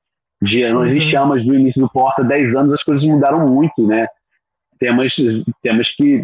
De, 0.41 0.69
não 0.69 0.85
existe 0.85 1.15
é. 1.15 1.19
amas 1.19 1.43
do 1.43 1.55
início 1.55 1.81
do 1.81 1.89
Porta, 1.89 2.23
10 2.23 2.55
anos 2.55 2.73
as 2.73 2.83
coisas 2.83 3.05
mudaram 3.05 3.47
muito, 3.47 3.85
né? 3.85 4.07
Temas, 4.79 5.15
temas 5.61 5.89
que 5.89 6.23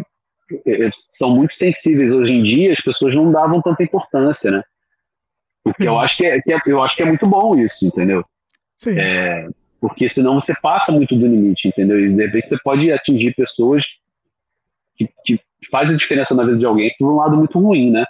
é, 0.66 0.90
são 0.92 1.30
muito 1.30 1.54
sensíveis 1.54 2.12
hoje 2.12 2.32
em 2.32 2.42
dia, 2.42 2.72
as 2.72 2.80
pessoas 2.80 3.14
não 3.14 3.32
davam 3.32 3.60
tanta 3.60 3.82
importância, 3.82 4.50
né? 4.50 4.62
Porque 5.64 5.88
eu 5.88 5.98
acho 5.98 6.16
que 6.16 6.26
é, 6.26 6.40
que 6.40 6.52
é, 6.52 6.60
eu 6.66 6.82
acho 6.82 6.94
que 6.94 7.02
é 7.02 7.06
muito 7.06 7.28
bom 7.28 7.56
isso, 7.58 7.84
entendeu? 7.84 8.24
Sim. 8.76 8.98
É, 8.98 9.48
porque 9.84 10.08
senão 10.08 10.40
você 10.40 10.54
passa 10.62 10.90
muito 10.90 11.14
do 11.14 11.26
limite, 11.26 11.68
entendeu? 11.68 12.00
E 12.00 12.10
de 12.10 12.24
repente 12.24 12.48
você 12.48 12.58
pode 12.64 12.90
atingir 12.90 13.34
pessoas 13.34 13.84
que, 14.96 15.06
que 15.26 15.38
fazem 15.70 15.94
a 15.94 15.98
diferença 15.98 16.34
na 16.34 16.42
vida 16.42 16.56
de 16.56 16.64
alguém 16.64 16.90
por 16.98 17.12
um 17.12 17.16
lado 17.16 17.36
muito 17.36 17.60
ruim, 17.60 17.90
né? 17.90 18.06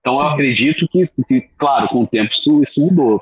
Então 0.00 0.14
Sim. 0.14 0.20
eu 0.20 0.26
acredito 0.28 0.88
que, 0.88 1.06
que, 1.28 1.42
claro, 1.58 1.88
com 1.88 2.04
o 2.04 2.06
tempo 2.06 2.32
isso, 2.32 2.62
isso 2.62 2.80
mudou. 2.80 3.20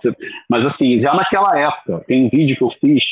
Mas 0.49 0.65
assim, 0.65 1.01
já 1.01 1.13
naquela 1.13 1.59
época, 1.59 2.05
tem 2.07 2.25
um 2.25 2.29
vídeo 2.29 2.57
que 2.57 2.63
eu 2.63 2.71
fiz 2.71 3.05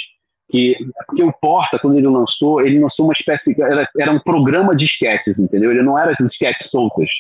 que 0.49 0.77
porque 1.05 1.25
o 1.25 1.33
Porta, 1.33 1.77
quando 1.77 1.99
ele 1.99 2.07
lançou, 2.07 2.61
ele 2.61 2.79
lançou 2.79 3.07
uma 3.07 3.15
espécie, 3.19 3.61
era, 3.61 3.89
era 3.99 4.13
um 4.13 4.21
programa 4.21 4.77
de 4.77 4.85
esquetes, 4.85 5.41
entendeu? 5.41 5.73
Ele 5.73 5.83
não 5.83 5.99
era 5.99 6.13
esses 6.13 6.31
esquetes 6.31 6.71
soltas. 6.71 7.11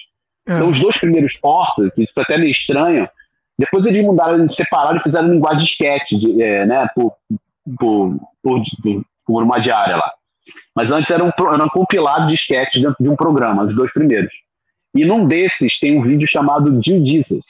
É. 0.49 0.55
Então 0.55 0.70
os 0.70 0.79
dois 0.79 0.97
primeiros 0.99 1.37
Portas, 1.37 1.91
isso 1.99 2.15
foi 2.15 2.23
até 2.23 2.39
meio 2.39 2.53
estranho, 2.53 3.09
depois 3.60 3.84
eles 3.84 4.02
mudaram, 4.02 4.36
eles 4.36 4.55
separaram 4.55 4.97
e 4.97 5.02
fizeram 5.02 5.30
linguagem 5.30 5.58
de 5.58 5.70
sketch, 5.70 6.12
de, 6.12 6.42
é, 6.42 6.64
né, 6.64 6.89
por, 6.94 7.14
por, 7.78 8.16
por, 8.42 8.62
por, 9.26 9.42
uma 9.42 9.60
diária 9.60 9.97
lá. 9.97 10.10
Mas 10.74 10.90
antes 10.90 11.10
era 11.10 11.22
um, 11.22 11.30
era 11.52 11.62
um 11.62 11.68
compilado 11.68 12.26
de 12.26 12.34
sketches 12.34 12.80
dentro 12.80 12.97
de 12.98 13.08
um 13.10 13.14
programa, 13.14 13.64
os 13.64 13.76
dois 13.76 13.92
primeiros. 13.92 14.32
E 14.94 15.05
num 15.05 15.28
desses 15.28 15.78
tem 15.78 15.98
um 15.98 16.02
vídeo 16.02 16.26
chamado 16.26 16.80
Jill 16.82 17.05
Jesus. 17.05 17.44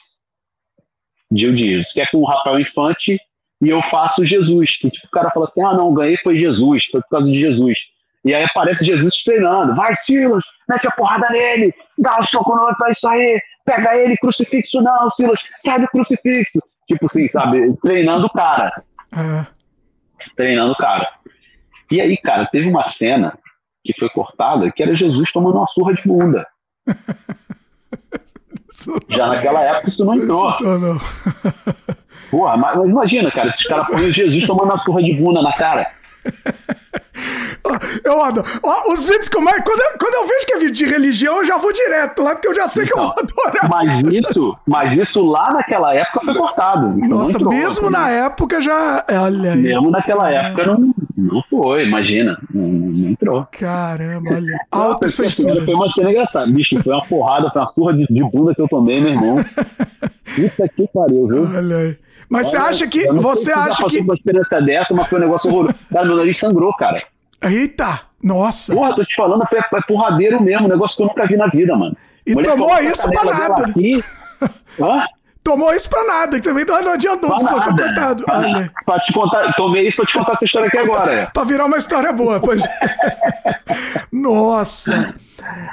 Jill 1.31 1.55
Jesus, 1.55 1.93
que 1.93 2.01
é 2.01 2.05
com 2.07 2.17
o 2.17 2.25
Rafael 2.25 2.59
Infante 2.59 3.17
e 3.61 3.69
eu 3.69 3.81
faço 3.83 4.25
Jesus. 4.25 4.75
Que 4.79 4.91
tipo, 4.91 5.07
o 5.07 5.11
cara 5.11 5.31
fala 5.31 5.45
assim: 5.45 5.63
ah, 5.63 5.73
não, 5.73 5.93
ganhei 5.93 6.17
foi 6.17 6.37
Jesus, 6.37 6.85
foi 6.91 7.01
por 7.01 7.09
causa 7.09 7.27
de 7.27 7.39
Jesus. 7.39 7.79
E 8.25 8.35
aí 8.35 8.43
aparece 8.43 8.83
Jesus 8.83 9.23
treinando. 9.23 9.73
Vai, 9.75 9.95
Silas, 9.95 10.43
mete 10.69 10.87
a 10.87 10.91
porrada 10.91 11.29
nele, 11.29 11.73
dá 11.97 12.17
o 12.17 12.21
um 12.21 12.27
soco 12.27 12.53
no 12.53 12.63
outro, 12.63 12.85
é 12.85 12.91
isso 12.91 13.07
aí, 13.07 13.41
pega 13.65 13.95
ele, 13.95 14.17
crucifixo 14.17 14.81
não, 14.81 15.09
Silas, 15.09 15.39
sai 15.59 15.79
do 15.79 15.87
crucifixo. 15.87 16.59
Tipo 16.87 17.05
assim, 17.05 17.27
sabe? 17.27 17.75
Treinando 17.81 18.25
o 18.25 18.29
cara. 18.29 18.83
É. 19.15 19.45
Treinando 20.35 20.73
o 20.73 20.77
cara. 20.77 21.07
E 21.89 21.99
aí, 22.01 22.17
cara, 22.17 22.45
teve 22.47 22.69
uma 22.69 22.83
cena 22.83 23.37
que 23.83 23.93
foi 23.97 24.09
cortada 24.09 24.71
que 24.71 24.83
era 24.83 24.95
Jesus 24.95 25.31
tomando 25.31 25.57
uma 25.57 25.67
surra 25.67 25.93
de 25.93 26.03
bunda. 26.03 26.47
Já 29.09 29.27
naquela 29.27 29.61
época 29.61 29.89
isso 29.89 30.03
não 30.05 30.15
entrou. 30.15 30.49
Porra, 32.29 32.57
mas, 32.57 32.77
mas 32.77 32.89
imagina, 32.89 33.31
cara, 33.31 33.49
esses 33.49 33.65
caras 33.65 33.87
põem 33.91 34.11
Jesus 34.11 34.47
tomando 34.47 34.71
uma 34.71 34.83
surra 34.83 35.03
de 35.03 35.13
bunda 35.13 35.41
na 35.41 35.51
cara. 35.53 35.85
Eu 38.03 38.21
adoro. 38.21 38.45
Ó, 38.63 38.91
os 38.91 39.03
vídeos 39.03 39.29
que 39.29 39.37
eu 39.37 39.41
mais. 39.41 39.63
Quando 39.63 39.79
eu, 39.79 39.97
quando 39.99 40.15
eu 40.15 40.27
vejo 40.27 40.45
que 40.45 40.53
é 40.53 40.57
vídeo 40.57 40.73
de 40.73 40.85
religião, 40.85 41.37
eu 41.37 41.45
já 41.45 41.57
vou 41.57 41.71
direto 41.71 42.21
lá, 42.21 42.31
porque 42.31 42.47
eu 42.47 42.55
já 42.55 42.67
sei 42.67 42.85
então, 42.85 42.95
que 42.97 43.01
eu 43.01 43.07
vou 43.07 43.15
então, 43.23 43.45
adorar. 43.47 43.69
Mas 43.69 44.13
isso, 44.13 44.57
mas 44.67 44.97
isso 44.97 45.25
lá 45.25 45.51
naquela 45.53 45.93
época 45.93 46.21
foi 46.21 46.33
cortado. 46.33 46.89
Nossa, 47.07 47.37
entrou, 47.37 47.49
mesmo 47.49 47.87
assim. 47.87 47.93
na 47.93 48.09
época 48.09 48.61
já. 48.61 49.05
Olha 49.09 49.53
aí. 49.53 49.61
Mesmo 49.61 49.91
naquela 49.91 50.31
é. 50.31 50.35
época 50.35 50.65
não, 50.65 50.93
não 51.17 51.43
foi, 51.43 51.83
imagina. 51.83 52.37
Não, 52.53 52.67
não 52.67 53.09
entrou. 53.09 53.47
Caramba, 53.51 54.33
olha. 54.33 54.59
Alto 54.71 55.09
censura. 55.09 55.63
Foi 55.63 55.73
uma 55.73 55.91
cena 55.91 56.11
engraçada. 56.11 56.47
Bicho, 56.47 56.81
foi 56.83 56.93
uma 56.93 57.05
porrada, 57.05 57.49
foi 57.51 57.61
uma 57.61 57.67
surra 57.67 57.93
de, 57.93 58.05
de 58.07 58.23
bunda 58.23 58.53
que 58.55 58.61
eu 58.61 58.67
tomei, 58.67 58.99
meu 58.99 59.11
irmão. 59.11 59.45
Isso 60.37 60.63
aqui 60.63 60.89
pariu, 60.93 61.27
viu? 61.27 61.49
Olha 61.55 61.77
aí. 61.77 61.97
Mas 62.29 62.47
Olha, 62.47 62.51
você 62.51 62.57
acha 62.57 62.87
que. 62.87 63.11
Você 63.11 63.51
acha 63.51 63.85
que. 63.87 63.99
uma 63.99 64.13
experiência 64.13 64.61
dessa, 64.61 64.93
mas 64.93 65.07
foi 65.07 65.19
um 65.19 65.21
negócio 65.21 65.51
horroroso. 65.51 65.75
Cara, 65.91 66.05
meu 66.05 66.15
nariz 66.15 66.37
sangrou, 66.37 66.73
cara. 66.81 67.03
Eita! 67.43 68.01
Nossa! 68.23 68.73
Porra, 68.73 68.95
tô 68.95 69.05
te 69.05 69.15
falando, 69.15 69.45
foi, 69.47 69.61
foi 69.69 69.81
porradeiro 69.83 70.41
mesmo, 70.41 70.67
negócio 70.67 70.97
que 70.97 71.03
eu 71.03 71.07
nunca 71.07 71.27
vi 71.27 71.37
na 71.37 71.47
vida, 71.47 71.75
mano. 71.75 71.95
E 72.25 72.33
Mulher 72.33 72.51
tomou 72.51 72.77
isso 72.79 73.09
pra 73.09 73.23
nada. 73.23 73.65
Aqui. 73.65 74.03
Hã? 74.79 75.05
Tomou 75.43 75.73
isso 75.73 75.89
pra 75.89 76.03
nada, 76.03 76.37
que 76.37 76.43
também 76.43 76.65
não 76.65 76.93
adiantou, 76.93 77.31
foi, 77.39 77.61
foi 77.61 77.75
coitado. 77.75 78.23
Pra, 78.23 78.69
pra, 78.85 78.99
te 78.99 79.11
contar, 79.11 79.53
tomei 79.53 79.87
isso 79.87 79.97
pra 79.97 80.05
te 80.05 80.13
contar 80.13 80.33
essa 80.33 80.45
história 80.45 80.67
aqui 80.67 80.77
agora. 80.77 81.29
pra 81.33 81.43
virar 81.43 81.65
uma 81.65 81.77
história 81.77 82.13
boa, 82.13 82.39
pois 82.39 82.63
é. 82.63 83.55
Nossa! 84.11 85.15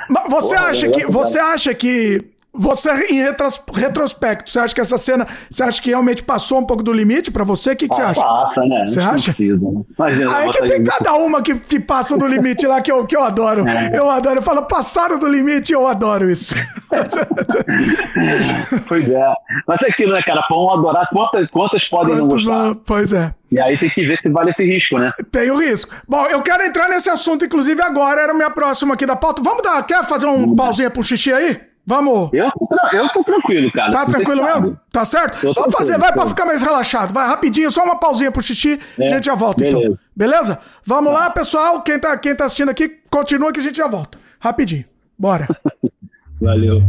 Mas 0.08 0.24
você 0.30 0.54
Porra, 0.54 0.68
acha 0.68 0.88
que. 0.88 1.06
Você 1.06 1.38
acha 1.38 1.74
que 1.74 2.24
você, 2.58 2.90
em 3.12 3.22
retros, 3.22 3.60
retrospecto, 3.72 4.50
você 4.50 4.58
acha 4.58 4.74
que 4.74 4.80
essa 4.80 4.98
cena, 4.98 5.26
você 5.48 5.62
acha 5.62 5.80
que 5.80 5.90
realmente 5.90 6.22
passou 6.22 6.58
um 6.58 6.64
pouco 6.64 6.82
do 6.82 6.92
limite 6.92 7.30
pra 7.30 7.44
você? 7.44 7.72
O 7.72 7.76
que, 7.76 7.88
que 7.88 7.94
você 7.94 8.02
acha? 8.02 8.20
Passa, 8.20 8.60
né? 8.62 8.84
Você 8.86 9.00
acha? 9.00 9.32
Precisa, 9.32 9.58
né? 9.70 9.82
Imagina, 9.98 10.36
Aí 10.36 10.50
que 10.50 10.66
tem 10.68 10.84
cada 10.84 11.14
uma 11.14 11.40
que, 11.42 11.54
que 11.54 11.78
passa 11.80 12.16
do 12.18 12.26
limite 12.26 12.66
lá 12.66 12.80
que 12.80 12.90
eu, 12.90 13.06
que 13.06 13.16
eu 13.16 13.22
adoro. 13.22 13.66
É. 13.68 13.96
Eu 13.96 14.10
adoro. 14.10 14.38
Eu 14.38 14.42
falo, 14.42 14.62
passaram 14.62 15.18
do 15.18 15.28
limite, 15.28 15.72
eu 15.72 15.86
adoro 15.86 16.30
isso. 16.30 16.54
pois 18.88 19.08
é. 19.08 19.34
Mas 19.66 19.82
é 19.82 19.90
aquilo, 19.90 20.12
né, 20.12 20.22
cara? 20.22 20.42
Vão 20.48 20.70
adorar 20.72 21.08
quantas, 21.10 21.46
quantas 21.50 21.88
podem 21.88 22.14
não 22.16 22.28
Quantos 22.28 22.44
gostar. 22.44 22.62
vão- 22.64 22.74
Pois 22.86 23.12
é. 23.12 23.34
E 23.50 23.58
aí 23.60 23.78
tem 23.78 23.88
que 23.88 24.06
ver 24.06 24.18
se 24.18 24.28
vale 24.28 24.50
esse 24.50 24.62
risco, 24.62 24.98
né? 24.98 25.10
Tem 25.30 25.50
o 25.50 25.56
risco. 25.56 25.90
Bom, 26.06 26.26
eu 26.26 26.42
quero 26.42 26.64
entrar 26.64 26.88
nesse 26.88 27.08
assunto, 27.08 27.44
inclusive, 27.46 27.80
agora. 27.80 28.20
Era 28.20 28.32
a 28.32 28.34
minha 28.34 28.50
próxima 28.50 28.94
aqui 28.94 29.06
da 29.06 29.16
pauta. 29.16 29.42
Vamos 29.42 29.62
dar. 29.62 29.82
Quer 29.84 30.04
fazer 30.04 30.26
um 30.26 30.54
pausinha 30.54 30.90
pro 30.90 31.02
xixi 31.02 31.32
aí? 31.32 31.58
Vamos. 31.88 32.28
Eu, 32.34 32.50
eu 32.92 33.08
tô 33.14 33.24
tranquilo, 33.24 33.72
cara. 33.72 33.90
Tá 33.90 34.04
tranquilo 34.04 34.42
sabe. 34.44 34.60
mesmo? 34.60 34.76
Tá 34.92 35.04
certo? 35.06 35.46
Eu 35.46 35.54
Vamos 35.54 35.74
fazer, 35.74 35.96
vai 35.98 36.12
pra 36.12 36.24
tô. 36.24 36.28
ficar 36.28 36.44
mais 36.44 36.60
relaxado. 36.60 37.14
Vai 37.14 37.26
rapidinho, 37.26 37.70
só 37.70 37.82
uma 37.82 37.96
pausinha 37.96 38.30
pro 38.30 38.42
xixi. 38.42 38.78
a 38.98 39.04
É, 39.04 39.08
gente 39.08 39.24
já 39.24 39.34
volta, 39.34 39.66
então. 39.66 39.80
beleza. 39.80 40.02
Beleza? 40.14 40.58
Vamos 40.84 41.10
lá, 41.14 41.30
pessoal. 41.30 41.80
Quem 41.80 41.98
tá, 41.98 42.14
quem 42.18 42.34
tá 42.36 42.44
assistindo 42.44 42.68
aqui, 42.68 42.98
continua 43.08 43.50
que 43.52 43.60
a 43.60 43.62
gente 43.62 43.76
já 43.78 43.86
volta. 43.86 44.18
Rapidinho. 44.38 44.84
Bora. 45.18 45.48
Valeu. 46.42 46.82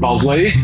Pausou 0.00 0.30
aí? 0.32 0.54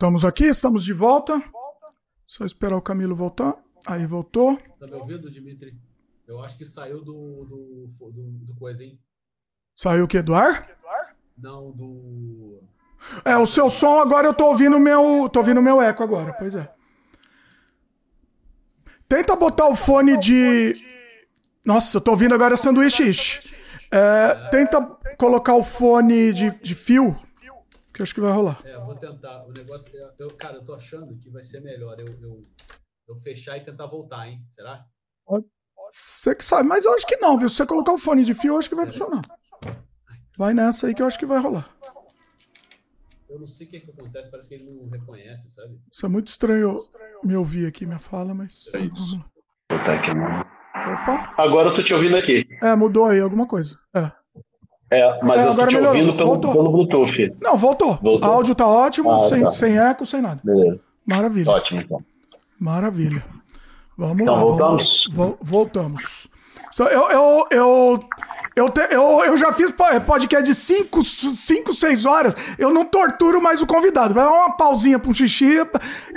Voltamos 0.00 0.24
aqui, 0.24 0.44
estamos 0.44 0.82
de 0.82 0.94
volta. 0.94 1.42
Só 2.24 2.46
esperar 2.46 2.74
o 2.74 2.80
Camilo 2.80 3.14
voltar. 3.14 3.54
Aí 3.86 4.06
voltou. 4.06 4.58
Tá 4.78 4.86
me 4.86 4.94
ouvindo, 4.94 5.30
Dimitri? 5.30 5.78
Eu 6.26 6.40
acho 6.40 6.56
que 6.56 6.64
saiu 6.64 7.04
do, 7.04 7.44
do, 7.44 7.86
do, 8.10 8.22
do 8.46 8.54
coisa, 8.54 8.82
hein? 8.82 8.98
Saiu 9.74 10.06
o 10.06 10.08
quê? 10.08 10.22
Do 10.22 10.34
ar? 10.34 10.70
Não, 11.36 11.70
do. 11.72 12.62
É, 13.26 13.36
o 13.36 13.44
seu 13.44 13.68
som 13.68 14.00
agora 14.00 14.26
eu 14.26 14.32
tô 14.32 14.46
ouvindo 14.46 14.80
meu. 14.80 15.28
tô 15.28 15.40
ouvindo 15.40 15.60
meu 15.60 15.82
eco 15.82 16.02
agora, 16.02 16.32
pois 16.32 16.54
é. 16.54 16.72
Tenta 19.06 19.36
botar 19.36 19.68
o 19.68 19.76
fone 19.76 20.16
de. 20.16 20.72
Nossa, 21.62 21.98
eu 21.98 22.00
tô 22.00 22.12
ouvindo 22.12 22.34
agora 22.34 22.56
sanduíche. 22.56 23.52
É, 23.90 24.48
tenta 24.50 24.80
colocar 25.18 25.56
o 25.56 25.62
fone 25.62 26.32
de, 26.32 26.50
de 26.62 26.74
fio, 26.74 27.14
que 28.00 28.02
eu 28.02 28.04
acho 28.04 28.14
que 28.14 28.20
vai 28.20 28.32
rolar. 28.32 28.58
É, 28.66 28.76
eu 28.76 28.82
vou 28.82 28.94
tentar. 28.94 29.44
O 29.46 29.52
negócio. 29.52 29.94
Eu, 29.94 30.28
eu- 30.28 30.36
cara, 30.36 30.56
eu 30.56 30.64
tô 30.64 30.74
achando 30.74 31.14
que 31.18 31.28
vai 31.30 31.42
ser 31.42 31.60
melhor 31.60 32.00
eu, 32.00 32.06
eu, 32.22 32.46
eu 33.08 33.16
fechar 33.16 33.58
e 33.58 33.60
tentar 33.60 33.86
voltar, 33.86 34.26
hein? 34.26 34.42
Será? 34.48 34.86
Você 35.90 36.34
que 36.36 36.44
sabe, 36.44 36.68
mas 36.68 36.84
eu 36.84 36.94
acho 36.94 37.06
que 37.06 37.16
não, 37.16 37.36
viu? 37.36 37.48
Se 37.48 37.56
você 37.56 37.66
colocar 37.66 37.92
o 37.92 37.98
fone 37.98 38.24
de 38.24 38.32
fio, 38.32 38.54
eu 38.54 38.58
acho 38.58 38.68
que 38.68 38.76
vai 38.76 38.86
funcionar. 38.86 39.22
Vai 40.38 40.54
nessa 40.54 40.86
aí 40.86 40.94
que 40.94 41.02
eu 41.02 41.06
acho 41.06 41.18
que 41.18 41.26
vai 41.26 41.40
rolar. 41.40 41.68
Eu 43.28 43.40
não 43.40 43.46
sei 43.46 43.66
o 43.66 43.70
que, 43.70 43.80
que 43.80 43.90
acontece, 43.90 44.30
parece 44.30 44.48
que 44.48 44.54
ele 44.54 44.70
não 44.70 44.88
reconhece, 44.88 45.50
sabe? 45.50 45.78
Isso 45.92 46.06
é 46.06 46.08
muito 46.08 46.28
estranho 46.28 46.78
me 47.24 47.36
ouvir 47.36 47.66
aqui, 47.66 47.84
minha 47.84 47.98
fala, 47.98 48.32
mas. 48.32 48.70
É 48.72 48.78
isso. 48.78 48.94
Vamos 48.94 49.12
lá. 49.12 49.30
Vou 49.70 49.78
botar 49.78 49.94
aqui, 49.94 50.14
mano. 50.14 50.40
Opa. 50.40 51.34
Agora 51.36 51.68
eu 51.68 51.74
tô 51.74 51.82
te 51.82 51.92
ouvindo 51.92 52.16
aqui. 52.16 52.46
É, 52.62 52.74
mudou 52.76 53.06
aí 53.06 53.20
alguma 53.20 53.46
coisa. 53.46 53.78
É. 53.94 54.10
É, 54.90 55.20
mas 55.22 55.44
É, 55.44 55.48
eu 55.48 55.54
tô 55.54 55.66
te 55.66 55.74
melhorou. 55.76 55.96
ouvindo 55.96 56.16
pelo, 56.16 56.28
Voltou. 56.30 56.52
pelo 56.52 56.72
Bluetooth. 56.72 57.36
Não, 57.40 57.56
voltou. 57.56 57.98
Voltou? 58.02 58.30
Áudio 58.30 58.54
tá 58.54 58.66
ótimo, 58.66 59.12
Ah, 59.12 59.20
sem, 59.28 59.42
tá. 59.42 59.50
sem 59.52 59.78
eco, 59.78 60.04
sem 60.04 60.20
nada. 60.20 60.40
Beleza. 60.42 60.86
Maravilha. 61.06 61.50
Ótimo, 61.50 61.80
então. 61.80 62.02
Maravilha. 62.58 63.24
Vamos 63.96 64.20
Então, 64.22 64.34
lá. 64.34 64.40
voltamos? 64.40 65.08
Vamos, 65.12 65.32
vo- 65.32 65.38
voltamos. 65.42 66.28
Eu, 66.78 66.86
eu, 66.86 67.46
eu, 67.50 68.04
eu, 68.56 68.72
eu, 68.90 69.24
eu 69.24 69.36
já 69.36 69.52
fiz 69.52 69.72
po- 69.72 70.00
podcast 70.06 70.44
de 70.48 70.54
5, 70.54 71.02
5, 71.04 71.72
6 71.74 72.06
horas. 72.06 72.34
Eu 72.58 72.72
não 72.72 72.84
torturo 72.84 73.42
mais 73.42 73.60
o 73.60 73.66
convidado. 73.66 74.14
Vai 74.14 74.24
dar 74.24 74.30
uma 74.30 74.56
pausinha 74.56 74.98
pro 74.98 75.12
xixi. 75.12 75.56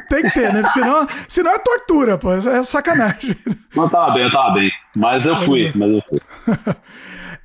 Tem 0.09 0.21
que 0.21 0.31
ter, 0.31 0.53
né? 0.53 0.63
Senão, 0.69 1.07
senão 1.27 1.51
é 1.51 1.57
tortura, 1.59 2.17
pô. 2.17 2.31
É 2.31 2.63
sacanagem. 2.63 3.35
Não, 3.75 3.89
tava 3.89 4.13
bem, 4.13 4.23
eu 4.23 4.31
tava 4.31 4.53
bem. 4.53 4.71
Mas 4.95 5.25
eu 5.25 5.35
fui, 5.37 5.71
mas 5.75 5.89
eu 5.91 6.01
fui. 6.07 6.19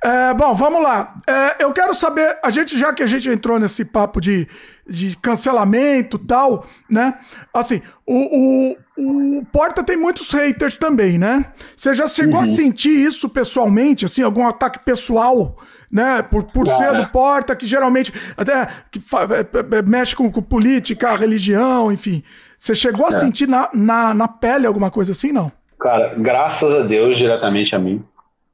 É, 0.01 0.33
bom, 0.33 0.53
vamos 0.53 0.81
lá. 0.81 1.15
É, 1.27 1.63
eu 1.63 1.73
quero 1.73 1.93
saber, 1.93 2.37
a 2.41 2.49
gente, 2.49 2.77
já 2.77 2.93
que 2.93 3.03
a 3.03 3.05
gente 3.07 3.27
entrou 3.29 3.59
nesse 3.59 3.83
papo 3.83 4.21
de, 4.21 4.47
de 4.87 5.17
cancelamento 5.17 6.15
e 6.15 6.25
tal, 6.25 6.65
né? 6.89 7.15
Assim, 7.53 7.81
o, 8.05 8.75
o, 8.97 9.39
o 9.39 9.45
Porta 9.51 9.83
tem 9.83 9.97
muitos 9.97 10.31
haters 10.31 10.77
também, 10.77 11.17
né? 11.17 11.45
Você 11.75 11.93
já 11.93 12.07
chegou 12.07 12.39
a 12.39 12.45
sentir 12.45 12.91
isso 12.91 13.27
pessoalmente, 13.27 14.05
assim, 14.05 14.23
algum 14.23 14.47
ataque 14.47 14.79
pessoal, 14.79 15.57
né? 15.91 16.21
Por, 16.21 16.43
por 16.43 16.65
ser 16.65 16.95
do 16.95 17.07
Porta, 17.11 17.53
que 17.53 17.65
geralmente 17.65 18.13
até 18.37 18.67
que 18.89 19.01
fa- 19.01 19.23
é, 19.25 19.75
é, 19.77 19.81
mexe 19.81 20.15
com, 20.15 20.31
com 20.31 20.41
política, 20.41 21.13
religião, 21.17 21.91
enfim. 21.91 22.23
Você 22.57 22.73
chegou 22.73 23.05
a 23.05 23.09
sentir 23.19 23.49
na, 23.49 23.69
na, 23.73 24.13
na 24.13 24.27
pele 24.29 24.65
alguma 24.65 24.89
coisa 24.89 25.11
assim, 25.11 25.33
não? 25.33 25.51
Cara, 25.77 26.13
graças 26.17 26.73
a 26.73 26.83
Deus, 26.83 27.17
diretamente 27.17 27.75
a 27.75 27.79
mim, 27.79 28.01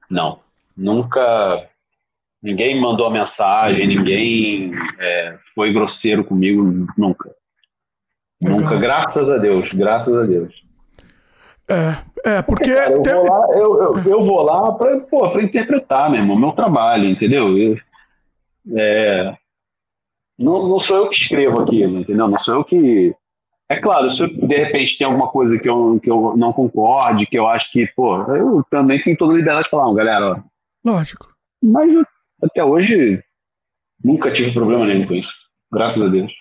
não. 0.10 0.40
Nunca. 0.76 1.70
Ninguém 2.42 2.80
mandou 2.80 3.08
a 3.08 3.12
mensagem, 3.12 3.88
ninguém 3.88 4.72
é, 5.00 5.38
foi 5.56 5.74
grosseiro 5.74 6.24
comigo, 6.24 6.64
nunca. 6.98 7.34
Legal. 8.42 8.60
Nunca, 8.60 8.76
graças 8.78 9.30
a 9.30 9.38
Deus, 9.38 9.72
graças 9.72 10.14
a 10.14 10.24
Deus. 10.24 10.54
É, 11.68 12.38
é 12.38 12.42
porque. 12.42 12.74
Cara, 12.74 12.92
eu, 12.92 13.04
vou 13.04 13.24
lá, 13.24 13.48
eu, 13.54 13.84
eu, 13.84 14.04
eu, 14.06 14.24
vou 14.24 14.42
lá 14.44 14.72
pra, 14.74 15.00
pô, 15.00 15.32
pra 15.32 15.42
interpretar, 15.42 16.10
meu 16.10 16.20
irmão, 16.20 16.36
meu 16.36 16.52
trabalho, 16.52 17.10
entendeu? 17.10 17.58
Eu, 17.58 17.78
é, 18.78 19.36
não, 20.38 20.68
não 20.68 20.80
sou 20.80 20.98
eu 20.98 21.10
que 21.10 21.16
escrevo 21.16 21.62
aquilo, 21.62 22.00
entendeu? 22.00 22.28
Não 22.28 22.38
sou 22.38 22.56
eu 22.56 22.64
que. 22.64 23.16
É 23.68 23.78
claro, 23.78 24.12
se 24.12 24.22
eu, 24.22 24.28
de 24.28 24.56
repente 24.56 24.96
tem 24.96 25.08
alguma 25.08 25.28
coisa 25.28 25.58
que 25.58 25.68
eu, 25.68 26.00
que 26.00 26.10
eu 26.10 26.38
não 26.38 26.54
concorde, 26.54 27.26
que 27.26 27.38
eu 27.38 27.48
acho 27.48 27.72
que, 27.72 27.88
pô, 27.96 28.22
eu 28.34 28.64
também 28.70 29.02
tenho 29.02 29.18
toda 29.18 29.34
a 29.34 29.38
liberdade 29.38 29.64
de 29.64 29.72
falar, 29.72 29.92
galera, 29.96 30.34
ó. 30.34 30.55
Lógico. 30.86 31.28
Mas 31.64 31.94
até 32.44 32.64
hoje 32.64 33.20
nunca 34.04 34.32
tive 34.32 34.52
problema 34.52 34.86
nenhum 34.86 35.08
com 35.08 35.16
isso. 35.16 35.34
Graças 35.74 36.02
a 36.02 36.08
Deus. 36.08 36.32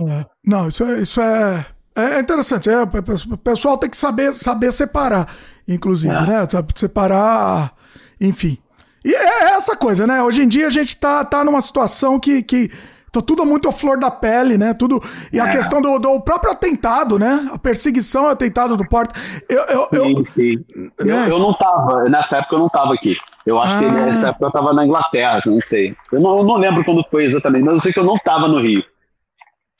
É. 0.00 0.26
Não, 0.44 0.68
isso 0.68 0.84
é, 0.84 1.00
isso 1.00 1.20
é, 1.20 1.66
é 1.94 2.18
interessante. 2.18 2.68
É, 2.68 2.82
o 2.82 3.38
pessoal 3.38 3.78
tem 3.78 3.88
que 3.88 3.96
saber, 3.96 4.32
saber 4.32 4.72
separar, 4.72 5.32
inclusive, 5.68 6.12
é. 6.12 6.26
né? 6.26 6.48
Sabe, 6.48 6.72
separar, 6.74 7.72
enfim. 8.20 8.58
E 9.04 9.14
é 9.14 9.54
essa 9.54 9.76
coisa, 9.76 10.06
né? 10.06 10.22
Hoje 10.22 10.42
em 10.42 10.48
dia 10.48 10.66
a 10.66 10.70
gente 10.70 10.96
tá, 10.96 11.24
tá 11.24 11.44
numa 11.44 11.60
situação 11.60 12.18
que, 12.18 12.42
que 12.42 12.70
Tô 13.12 13.20
tudo 13.20 13.44
muito 13.44 13.70
flor 13.70 13.98
da 13.98 14.10
pele, 14.10 14.56
né? 14.56 14.72
Tudo. 14.72 14.98
E 15.30 15.38
a 15.38 15.44
é. 15.44 15.50
questão 15.50 15.82
do, 15.82 15.98
do, 15.98 16.18
próprio 16.22 16.50
atentado, 16.50 17.18
né? 17.18 17.46
A 17.52 17.58
perseguição 17.58 18.24
e 18.24 18.32
atentado 18.32 18.74
do 18.74 18.88
Porta. 18.88 19.14
Eu, 19.46 19.64
eu, 19.64 19.86
sim, 19.88 20.14
eu, 20.16 20.26
sim. 20.28 20.64
Né? 20.98 21.26
eu, 21.26 21.32
eu 21.32 21.38
não 21.38 21.52
tava, 21.52 22.08
nessa 22.08 22.38
época 22.38 22.54
eu 22.54 22.58
não 22.60 22.70
tava 22.70 22.94
aqui. 22.94 23.18
Eu 23.44 23.60
acho 23.60 23.74
ah. 23.74 23.78
que 23.80 23.84
nessa 23.84 24.28
época 24.28 24.46
eu 24.46 24.50
tava 24.50 24.72
na 24.72 24.86
Inglaterra, 24.86 25.40
não 25.44 25.60
sei. 25.60 25.94
Eu 26.10 26.20
não, 26.20 26.38
eu 26.38 26.44
não 26.44 26.56
lembro 26.56 26.82
quando 26.86 27.04
foi 27.10 27.26
exatamente, 27.26 27.64
mas 27.64 27.74
eu 27.74 27.80
sei 27.80 27.92
que 27.92 27.98
eu 27.98 28.04
não 28.04 28.16
tava 28.16 28.48
no 28.48 28.62
Rio. 28.62 28.82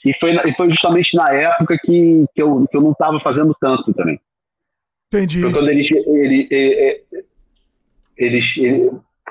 E 0.05 0.12
foi, 0.19 0.33
e 0.33 0.55
foi 0.55 0.70
justamente 0.70 1.17
na 1.17 1.33
época 1.33 1.78
que, 1.78 2.27
que, 2.35 2.43
eu, 2.43 2.67
que 2.70 2.77
eu 2.77 2.83
não 2.83 2.93
tava 2.93 3.19
fazendo 3.19 3.57
tanto 3.59 3.94
também. 3.94 4.20
Entendi. 5.07 5.41
Foi 5.41 5.52
quando 5.52 5.70
eles, 5.70 5.91
ele, 5.91 6.49
ele, 6.51 7.05
eles, 8.17 8.57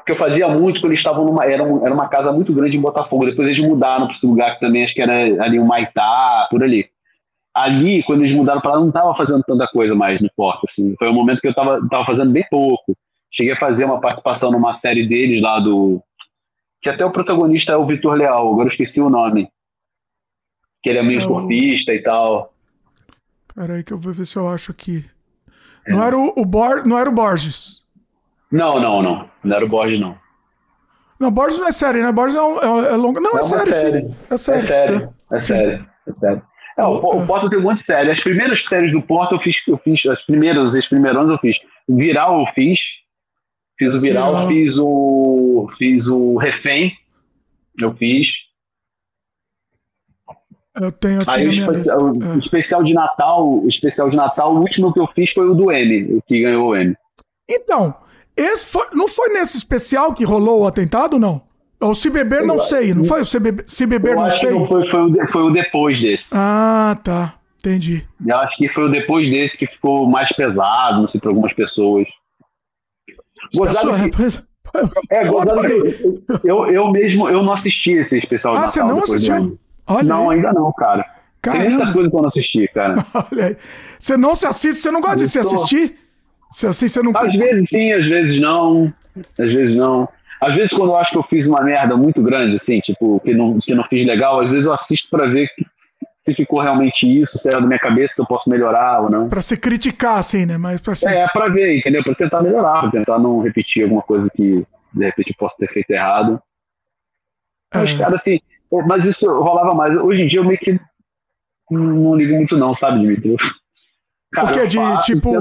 ele, 0.01 0.05
que 0.05 0.11
eu 0.11 0.17
fazia 0.17 0.47
muito 0.47 0.81
quando 0.81 0.91
eles 0.91 0.99
estavam 0.99 1.25
numa. 1.25 1.45
Era, 1.45 1.63
um, 1.63 1.85
era 1.85 1.93
uma 1.93 2.07
casa 2.07 2.31
muito 2.31 2.53
grande 2.53 2.77
em 2.77 2.81
Botafogo. 2.81 3.25
Depois 3.25 3.47
eles 3.47 3.59
mudaram 3.59 4.07
para 4.07 4.15
esse 4.15 4.25
lugar 4.25 4.55
que 4.55 4.59
também 4.59 4.83
acho 4.83 4.93
que 4.93 5.01
era 5.01 5.43
ali 5.43 5.59
um 5.59 5.65
Maitá, 5.65 6.47
por 6.49 6.63
ali. 6.63 6.89
Ali, 7.53 8.01
quando 8.03 8.21
eles 8.21 8.33
mudaram 8.33 8.61
para 8.61 8.73
lá, 8.73 8.79
não 8.79 8.87
estava 8.87 9.13
fazendo 9.15 9.43
tanta 9.43 9.67
coisa 9.67 9.93
mais 9.93 10.21
no 10.21 10.29
Porto. 10.35 10.65
Assim. 10.69 10.95
Foi 10.97 11.09
um 11.09 11.13
momento 11.13 11.41
que 11.41 11.47
eu 11.47 11.51
estava 11.51 11.87
tava 11.89 12.05
fazendo 12.05 12.31
bem 12.31 12.45
pouco. 12.49 12.95
Cheguei 13.29 13.53
a 13.53 13.59
fazer 13.59 13.85
uma 13.85 13.99
participação 13.99 14.51
numa 14.51 14.77
série 14.77 15.07
deles 15.07 15.41
lá 15.41 15.59
do. 15.59 16.01
Que 16.81 16.89
até 16.89 17.05
o 17.05 17.11
protagonista 17.11 17.73
é 17.73 17.77
o 17.77 17.85
Vitor 17.85 18.15
Leal, 18.15 18.51
agora 18.51 18.67
eu 18.67 18.71
esqueci 18.71 18.99
o 18.99 19.09
nome. 19.09 19.49
Que 20.81 20.89
ele 20.89 20.99
é 20.99 21.03
meio 21.03 21.19
é 21.19 21.21
esportista 21.21 21.93
e 21.93 22.01
tal. 22.01 22.53
Peraí 23.53 23.83
que 23.83 23.93
eu 23.93 23.99
vou 23.99 24.13
ver 24.13 24.25
se 24.25 24.37
eu 24.37 24.47
acho 24.47 24.71
aqui. 24.71 25.05
É. 25.85 25.91
Não, 25.91 26.03
era 26.03 26.17
o, 26.17 26.33
o 26.37 26.45
Bor... 26.45 26.85
não 26.87 26.97
era 26.97 27.09
o 27.09 27.13
Borges. 27.13 27.80
Não, 28.51 28.79
não, 28.79 29.01
não. 29.01 29.29
Não 29.43 29.55
era 29.55 29.65
o 29.65 29.69
Borges, 29.69 29.99
não. 29.99 30.17
Não, 31.19 31.29
Borges 31.31 31.59
não 31.59 31.67
é 31.67 31.71
série, 31.71 32.01
né? 32.01 32.11
Borges 32.11 32.35
é, 32.35 32.41
um, 32.41 32.57
é, 32.59 32.93
é 32.93 32.95
longa. 32.95 33.19
Não, 33.21 33.37
é, 33.37 33.39
é 33.39 33.43
série, 33.43 33.73
série, 33.73 34.01
sim. 34.01 34.15
É 34.29 34.37
série. 34.37 34.59
É 34.63 34.67
série, 34.67 35.03
é, 35.31 35.37
é 35.37 35.41
série. 35.41 35.85
É 36.07 36.13
série. 36.13 36.41
É, 36.77 36.83
o, 36.83 36.95
o 36.95 37.27
Porto 37.27 37.49
tem 37.49 37.59
um 37.59 37.63
monte 37.63 37.77
de 37.77 37.83
série. 37.83 38.11
As 38.11 38.19
primeiras 38.21 38.63
séries 38.65 38.91
do 38.91 39.01
Porto 39.01 39.35
eu 39.35 39.39
fiz, 39.39 39.61
eu 39.67 39.77
fiz 39.77 40.05
as 40.07 40.21
primeiras, 40.23 40.73
os 40.73 40.87
primeiros 40.87 41.29
eu 41.29 41.37
fiz. 41.37 41.59
Viral 41.87 42.39
eu 42.39 42.47
fiz. 42.53 42.79
Fiz 43.77 43.93
o 43.93 44.01
Viral, 44.01 44.31
Viral. 44.31 44.47
fiz 44.47 44.77
o. 44.79 45.67
Fiz 45.77 46.07
o 46.07 46.37
Refém. 46.37 46.93
Eu 47.79 47.93
fiz. 47.95 48.33
Eu 50.73 50.91
tenho 50.91 51.21
aqui 51.21 51.31
Aí 51.31 51.47
o, 51.47 51.51
especial, 51.51 51.99
o 52.01 52.39
especial 52.39 52.83
de 52.83 52.93
Natal, 52.93 53.47
o 53.47 53.67
especial 53.67 54.09
de 54.09 54.15
Natal, 54.15 54.55
o 54.55 54.59
último 54.59 54.93
que 54.93 54.99
eu 54.99 55.07
fiz 55.07 55.31
foi 55.31 55.49
o 55.49 55.53
do 55.53 55.71
M, 55.71 56.15
o 56.15 56.21
que 56.21 56.39
ganhou 56.39 56.69
o 56.69 56.75
M. 56.75 56.95
Então, 57.49 57.93
esse 58.35 58.65
foi, 58.67 58.87
não 58.93 59.07
foi 59.07 59.29
nesse 59.29 59.57
especial 59.57 60.13
que 60.13 60.23
rolou 60.23 60.61
o 60.61 60.67
atentado, 60.67 61.19
não? 61.19 61.41
Ou 61.79 61.95
se 61.95 62.09
beber, 62.09 62.43
não 62.43 62.59
sei. 62.59 62.93
Não 62.93 63.03
foi 63.03 63.21
o 63.21 63.25
se 63.25 63.39
beber, 63.39 63.63
se 63.67 63.85
beber 63.85 64.15
não 64.15 64.29
sei? 64.29 64.51
Não 64.51 64.67
foi, 64.67 64.87
foi, 64.87 65.01
o, 65.01 65.31
foi 65.31 65.41
o 65.41 65.49
depois 65.49 65.99
desse. 65.99 66.29
Ah, 66.31 66.97
tá. 67.03 67.35
Entendi. 67.59 68.07
Eu 68.25 68.37
acho 68.37 68.57
que 68.57 68.69
foi 68.69 68.85
o 68.85 68.89
depois 68.89 69.29
desse 69.29 69.57
que 69.57 69.67
ficou 69.67 70.07
mais 70.09 70.31
pesado, 70.31 71.01
não 71.01 71.07
sei, 71.07 71.19
para 71.19 71.29
algumas 71.29 71.53
pessoas. 71.53 72.07
Gozado 73.55 73.91
que... 74.11 74.43
É, 75.09 75.25
gozado 75.25 75.61
que 75.61 76.47
eu, 76.47 76.67
eu 76.67 76.91
mesmo 76.91 77.27
eu 77.27 77.43
não 77.43 77.53
assisti 77.53 77.93
esse 77.93 78.17
especial. 78.17 78.55
Ah, 78.55 78.67
você 78.67 78.81
não 78.83 78.99
assistiu? 78.99 79.59
Olha 79.87 80.03
não, 80.03 80.29
aí. 80.29 80.37
ainda 80.37 80.53
não, 80.53 80.71
cara. 80.71 81.05
Caramba. 81.41 81.65
Tem 81.65 81.75
muita 81.75 81.93
coisa 81.93 82.09
que 82.09 82.15
eu 82.15 82.21
não 82.21 82.27
assisti, 82.27 82.67
cara. 82.67 82.93
Olha 83.31 83.45
aí. 83.47 83.57
Você 83.99 84.15
não 84.15 84.35
se 84.35 84.45
assiste, 84.45 84.81
você 84.81 84.91
não 84.91 85.01
gosta 85.01 85.17
eu 85.17 85.25
de 85.25 85.29
se 85.29 85.39
assistir? 85.39 85.97
Se 86.51 86.67
assim 86.67 86.87
você 86.87 87.01
não. 87.01 87.11
Às 87.15 87.33
vezes 87.33 87.69
sim, 87.69 87.91
às 87.91 88.05
vezes 88.05 88.39
não. 88.39 88.93
Às 89.39 89.51
vezes 89.51 89.75
não. 89.75 90.07
Às 90.41 90.55
vezes, 90.55 90.71
quando 90.71 90.89
eu 90.89 90.97
acho 90.97 91.11
que 91.11 91.17
eu 91.17 91.23
fiz 91.23 91.45
uma 91.45 91.61
merda 91.61 91.95
muito 91.95 92.21
grande, 92.23 92.55
assim, 92.55 92.79
tipo, 92.79 93.19
que 93.19 93.31
não, 93.31 93.59
que 93.59 93.75
não 93.75 93.83
fiz 93.83 94.05
legal, 94.07 94.39
às 94.39 94.49
vezes 94.49 94.65
eu 94.65 94.73
assisto 94.73 95.07
para 95.07 95.27
ver 95.27 95.47
se 96.17 96.33
ficou 96.33 96.61
realmente 96.61 97.05
isso, 97.05 97.37
se 97.37 97.47
era 97.47 97.61
da 97.61 97.67
minha 97.67 97.79
cabeça, 97.79 98.15
se 98.15 98.21
eu 98.21 98.25
posso 98.25 98.49
melhorar 98.49 99.01
ou 99.03 99.09
não. 99.09 99.29
Pra 99.29 99.41
se 99.41 99.55
criticar, 99.55 100.17
assim, 100.17 100.47
né? 100.47 100.57
Mas 100.57 100.81
pra 100.81 100.95
ser... 100.95 101.09
É, 101.09 101.27
pra 101.27 101.47
ver, 101.47 101.77
entendeu? 101.77 102.03
Pra 102.03 102.15
tentar 102.15 102.41
melhorar, 102.41 102.81
pra 102.81 102.91
tentar 102.91 103.19
não 103.19 103.41
repetir 103.41 103.83
alguma 103.83 104.01
coisa 104.01 104.29
que 104.35 104.65
de 104.93 105.05
repente 105.05 105.29
eu 105.29 105.35
possa 105.37 105.57
ter 105.59 105.71
feito 105.71 105.91
errado. 105.91 106.41
É. 107.73 107.77
Mas, 107.77 107.93
cara, 107.93 108.15
assim, 108.15 108.39
mas 108.87 109.05
isso 109.05 109.27
rolava 109.27 109.75
mais. 109.75 109.95
Hoje 109.95 110.21
em 110.21 110.27
dia 110.27 110.39
eu 110.39 110.45
meio 110.45 110.57
que 110.57 110.79
não 111.69 112.15
ligo 112.15 112.35
muito, 112.35 112.57
não, 112.57 112.73
sabe, 112.73 112.99
Dimitri? 112.99 113.35
Cara, 114.31 114.47
o 114.47 114.51
que 114.51 114.59
é 114.59 114.65
de, 114.65 114.77
faço, 114.77 115.01
tipo. 115.03 115.31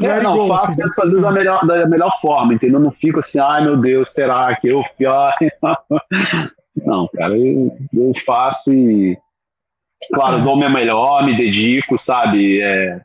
É, 0.00 0.20
não, 0.22 0.36
go, 0.36 0.48
faço 0.48 0.70
assim. 0.70 0.92
fazer 0.94 1.20
da 1.20 1.30
melhor, 1.30 1.66
da 1.66 1.86
melhor 1.86 2.18
forma, 2.20 2.54
entendeu? 2.54 2.80
Não 2.80 2.90
fico 2.90 3.18
assim, 3.18 3.38
ai 3.38 3.62
meu 3.62 3.76
Deus, 3.76 4.10
será 4.12 4.54
que 4.56 4.68
eu. 4.68 4.82
Não, 6.74 7.06
cara, 7.08 7.36
eu, 7.36 7.76
eu 7.92 8.12
faço 8.24 8.72
e. 8.72 9.18
Claro, 10.12 10.42
dou 10.42 10.56
meu 10.56 10.70
melhor, 10.70 11.24
me 11.24 11.36
dedico, 11.36 11.98
sabe? 11.98 12.60
É, 12.62 13.00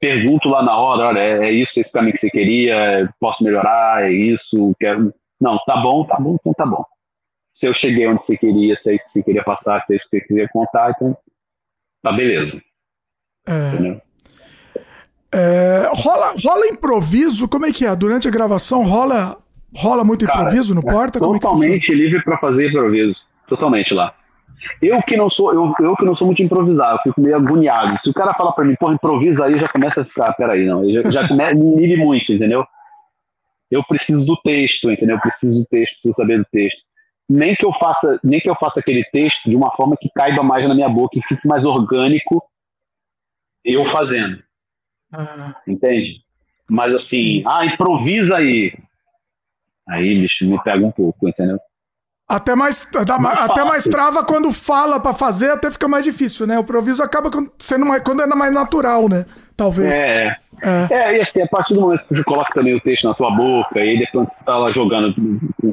pergunto 0.00 0.48
lá 0.48 0.62
na 0.62 0.76
hora, 0.76 1.08
olha, 1.08 1.20
é, 1.20 1.48
é 1.48 1.52
isso, 1.52 1.78
esse 1.78 1.92
caminho 1.92 2.14
que 2.14 2.20
você 2.20 2.30
queria, 2.30 3.12
posso 3.20 3.44
melhorar, 3.44 4.04
é 4.04 4.12
isso, 4.12 4.74
quero. 4.80 5.12
Não, 5.38 5.58
tá 5.66 5.76
bom, 5.76 6.04
tá 6.04 6.18
bom, 6.18 6.36
então 6.40 6.54
tá 6.54 6.66
bom. 6.66 6.84
Se 7.52 7.68
eu 7.68 7.74
cheguei 7.74 8.08
onde 8.08 8.24
você 8.24 8.36
queria, 8.36 8.76
se 8.76 8.90
é 8.90 8.94
isso 8.94 9.04
que 9.04 9.10
você 9.10 9.22
queria 9.22 9.44
passar, 9.44 9.82
se 9.82 9.92
é 9.92 9.96
isso 9.96 10.08
que 10.10 10.18
você 10.18 10.26
queria 10.26 10.48
contar, 10.48 10.92
então 10.96 11.16
tá 12.02 12.12
beleza. 12.12 12.60
É. 13.46 13.74
Entendeu? 13.74 14.02
É, 15.32 15.88
rola, 15.94 16.34
rola 16.42 16.66
improviso? 16.66 17.48
Como 17.48 17.66
é 17.66 17.72
que 17.72 17.86
é? 17.86 17.94
Durante 17.94 18.26
a 18.26 18.30
gravação 18.30 18.82
rola, 18.82 19.38
rola 19.74 20.04
muito 20.04 20.26
Cara, 20.26 20.40
improviso 20.40 20.74
no 20.74 20.82
Porta? 20.82 21.18
É 21.18 21.20
totalmente 21.20 21.92
é 21.92 21.94
livre 21.94 22.22
para 22.22 22.38
fazer 22.38 22.68
improviso. 22.68 23.22
Totalmente 23.46 23.94
lá. 23.94 24.14
Eu 24.82 25.00
que 25.02 25.16
não 25.16 25.28
sou, 25.28 25.54
eu, 25.54 25.72
eu 25.80 25.96
que 25.96 26.04
não 26.04 26.14
sou 26.14 26.26
muito 26.26 26.42
improvisado, 26.42 26.96
eu 26.96 27.02
fico 27.02 27.20
meio 27.20 27.36
agoniado. 27.36 27.98
Se 27.98 28.10
o 28.10 28.14
cara 28.14 28.34
fala 28.34 28.52
para 28.52 28.64
mim, 28.64 28.74
pô, 28.78 28.92
improvisa 28.92 29.46
aí, 29.46 29.58
já 29.58 29.68
começa 29.68 30.02
a 30.02 30.04
ficar, 30.04 30.32
peraí, 30.34 30.66
não, 30.66 30.88
já, 30.90 31.10
já 31.10 31.28
começa, 31.28 31.54
me 31.56 31.64
inibe 31.64 31.96
muito, 31.96 32.32
entendeu? 32.32 32.64
Eu 33.70 33.82
preciso 33.84 34.24
do 34.26 34.36
texto, 34.42 34.90
entendeu? 34.90 35.16
Eu 35.16 35.20
preciso 35.20 35.60
do 35.60 35.66
texto, 35.66 35.94
preciso 35.94 36.14
saber 36.14 36.38
do 36.38 36.46
texto. 36.52 36.80
Nem 37.28 37.54
que 37.54 37.64
eu 37.64 37.72
faça, 37.72 38.18
nem 38.22 38.40
que 38.40 38.50
eu 38.50 38.56
faça 38.56 38.80
aquele 38.80 39.04
texto 39.12 39.48
de 39.48 39.56
uma 39.56 39.70
forma 39.76 39.96
que 39.96 40.10
caiba 40.14 40.42
mais 40.42 40.68
na 40.68 40.74
minha 40.74 40.88
boca 40.88 41.16
e 41.16 41.22
fique 41.22 41.46
mais 41.46 41.64
orgânico 41.64 42.42
eu 43.64 43.86
fazendo. 43.86 44.42
Ah. 45.12 45.54
Entende? 45.66 46.22
Mas 46.70 46.94
assim, 46.94 47.42
ah, 47.46 47.64
improvisa 47.64 48.36
aí. 48.36 48.72
Aí, 49.88 50.20
bicho, 50.20 50.48
me 50.48 50.62
pega 50.62 50.86
um 50.86 50.92
pouco, 50.92 51.28
entendeu? 51.28 51.58
Até 52.28 52.54
mais, 52.54 52.88
até 52.94 53.64
mais 53.64 53.84
trava 53.84 54.24
quando 54.24 54.52
fala 54.52 55.00
para 55.00 55.12
fazer, 55.12 55.50
até 55.50 55.68
fica 55.68 55.88
mais 55.88 56.04
difícil, 56.04 56.46
né? 56.46 56.56
O 56.56 56.60
improviso 56.60 57.02
acaba 57.02 57.28
sendo 57.58 57.84
mais, 57.84 58.04
quando 58.04 58.22
é 58.22 58.26
mais 58.26 58.54
natural, 58.54 59.08
né? 59.08 59.26
Talvez. 59.56 59.92
É, 59.92 60.36
é. 60.62 60.94
é, 60.94 61.16
e 61.16 61.20
assim, 61.20 61.42
a 61.42 61.48
partir 61.48 61.74
do 61.74 61.80
momento 61.80 62.06
que 62.06 62.14
você 62.14 62.22
coloca 62.22 62.54
também 62.54 62.72
o 62.72 62.80
texto 62.80 63.08
na 63.08 63.14
tua 63.14 63.32
boca, 63.32 63.80
e 63.80 63.98
depois 63.98 64.32
você 64.32 64.44
tá 64.44 64.56
lá 64.56 64.70
jogando 64.70 65.12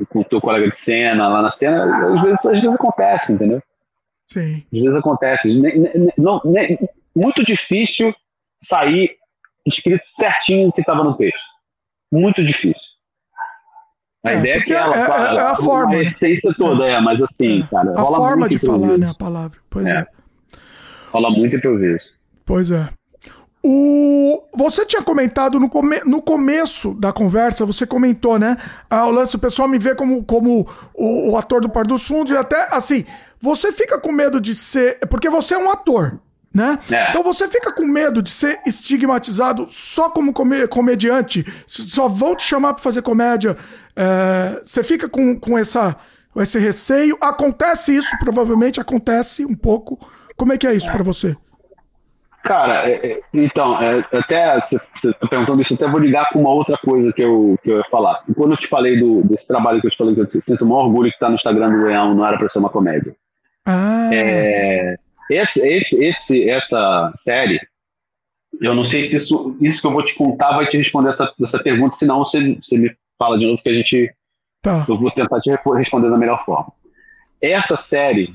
com 0.09 0.19
o 0.19 0.23
teu 0.23 0.41
colega 0.41 0.67
de 0.67 0.75
cena, 0.75 1.27
lá 1.27 1.43
na 1.43 1.51
cena, 1.51 2.07
às 2.07 2.21
vezes, 2.23 2.45
às 2.45 2.51
vezes 2.53 2.75
acontece, 2.75 3.33
entendeu? 3.33 3.61
Sim. 4.25 4.63
Às 4.73 4.79
vezes 4.79 4.95
acontece. 4.95 5.61
Não, 6.17 6.41
muito 7.15 7.43
difícil 7.45 8.15
sair 8.57 9.15
escrito 9.67 10.03
certinho 10.05 10.69
o 10.69 10.71
que 10.71 10.81
estava 10.81 11.03
no 11.03 11.15
texto. 11.15 11.45
Muito 12.11 12.43
difícil. 12.43 12.81
A 14.25 14.33
é, 14.33 14.39
ideia 14.39 14.55
é 14.55 14.61
que 14.61 14.73
ela 14.73 14.95
é, 14.95 15.07
fala, 15.07 15.39
é 15.39 15.43
a 15.43 15.55
forma. 15.55 15.93
A 15.93 16.03
essência 16.03 16.53
toda, 16.53 16.85
é, 16.85 16.99
mas 16.99 17.21
assim, 17.21 17.61
é. 17.61 17.67
cara. 17.67 17.91
A 17.91 18.05
forma 18.05 18.49
de 18.49 18.57
falar, 18.57 18.97
né? 18.97 19.09
A 19.09 19.13
palavra. 19.13 19.57
Pois 19.69 19.87
é. 19.87 19.99
é. 19.99 20.07
Fala 21.11 21.29
muito 21.29 21.55
improviso. 21.55 22.11
Pois 22.45 22.71
é. 22.71 22.89
O, 23.63 24.43
você 24.55 24.85
tinha 24.85 25.01
comentado 25.01 25.59
no, 25.59 25.69
come, 25.69 25.99
no 26.05 26.21
começo 26.21 26.93
da 26.93 27.11
conversa, 27.11 27.65
você 27.65 27.85
comentou, 27.85 28.39
né? 28.39 28.55
Ah, 28.89 29.05
o 29.07 29.11
lance, 29.11 29.35
o 29.35 29.39
pessoal 29.39 29.67
me 29.67 29.77
vê 29.77 29.93
como, 29.93 30.23
como 30.23 30.65
o, 30.93 31.31
o 31.31 31.37
ator 31.37 31.59
do 31.59 31.69
Par 31.69 31.85
dos 31.85 32.05
Fundos, 32.05 32.31
e 32.31 32.37
até 32.37 32.67
assim, 32.71 33.03
você 33.41 33.71
fica 33.71 33.99
com 33.99 34.11
medo 34.11 34.39
de 34.39 34.55
ser. 34.55 34.99
Porque 35.09 35.29
você 35.29 35.55
é 35.55 35.57
um 35.57 35.69
ator, 35.69 36.19
né? 36.57 36.79
É. 36.91 37.09
Então 37.09 37.21
você 37.21 37.47
fica 37.47 37.71
com 37.71 37.85
medo 37.85 38.19
de 38.19 38.31
ser 38.31 38.59
estigmatizado 38.65 39.67
só 39.69 40.09
como 40.09 40.33
comediante, 40.33 41.45
só 41.67 42.07
vão 42.07 42.35
te 42.35 42.41
chamar 42.41 42.73
para 42.73 42.83
fazer 42.83 43.03
comédia. 43.03 43.55
É, 43.95 44.59
você 44.63 44.81
fica 44.81 45.07
com, 45.07 45.39
com 45.39 45.55
essa, 45.55 45.95
esse 46.37 46.57
receio. 46.57 47.15
Acontece 47.21 47.95
isso, 47.95 48.17
provavelmente 48.17 48.81
acontece 48.81 49.45
um 49.45 49.53
pouco. 49.53 49.99
Como 50.35 50.51
é 50.51 50.57
que 50.57 50.65
é 50.65 50.73
isso 50.73 50.89
é. 50.89 50.91
para 50.91 51.03
você? 51.03 51.37
Cara, 52.43 52.89
é, 52.89 53.11
é, 53.11 53.21
então, 53.33 53.79
é, 53.79 54.03
até 54.13 54.59
você 54.59 54.77
está 55.03 55.27
perguntando 55.27 55.61
isso, 55.61 55.75
até 55.75 55.87
vou 55.87 55.99
ligar 55.99 56.29
com 56.31 56.39
uma 56.39 56.51
outra 56.51 56.77
coisa 56.77 57.13
que 57.13 57.21
eu, 57.21 57.55
que 57.61 57.69
eu 57.69 57.77
ia 57.77 57.83
falar. 57.91 58.23
Quando 58.35 58.51
eu 58.51 58.57
te 58.57 58.67
falei 58.67 58.99
do, 58.99 59.21
desse 59.23 59.47
trabalho 59.47 59.79
que 59.79 59.87
eu 59.87 59.91
te 59.91 59.97
falei, 59.97 60.15
que 60.15 60.21
eu 60.21 60.41
sinto 60.41 60.63
o 60.63 60.67
maior 60.67 60.85
orgulho 60.85 61.09
que 61.09 61.15
está 61.15 61.29
no 61.29 61.35
Instagram 61.35 61.67
do 61.67 61.85
Leão, 61.85 62.15
não 62.15 62.25
era 62.25 62.37
para 62.37 62.49
ser 62.49 62.59
uma 62.59 62.69
comédia. 62.69 63.15
Ah. 63.65 64.09
É, 64.13 64.95
esse, 65.29 65.59
esse, 65.59 66.03
esse, 66.03 66.49
essa 66.49 67.13
série, 67.17 67.59
eu 68.61 68.73
não 68.73 68.83
sei 68.83 69.03
se 69.03 69.17
isso, 69.17 69.57
isso 69.61 69.81
que 69.81 69.87
eu 69.87 69.93
vou 69.93 70.03
te 70.03 70.15
contar 70.15 70.55
vai 70.55 70.67
te 70.67 70.77
responder 70.77 71.09
essa, 71.09 71.31
essa 71.41 71.59
pergunta, 71.59 71.95
senão 71.95 72.19
você, 72.19 72.55
você 72.55 72.77
me 72.77 72.95
fala 73.17 73.37
de 73.37 73.45
novo 73.45 73.61
que 73.61 73.69
a 73.69 73.73
gente. 73.73 74.13
Tá. 74.61 74.85
Eu 74.87 74.97
vou 74.97 75.11
tentar 75.11 75.39
te 75.39 75.51
responder 75.75 76.09
da 76.09 76.17
melhor 76.17 76.43
forma. 76.43 76.71
Essa 77.41 77.75
série, 77.75 78.33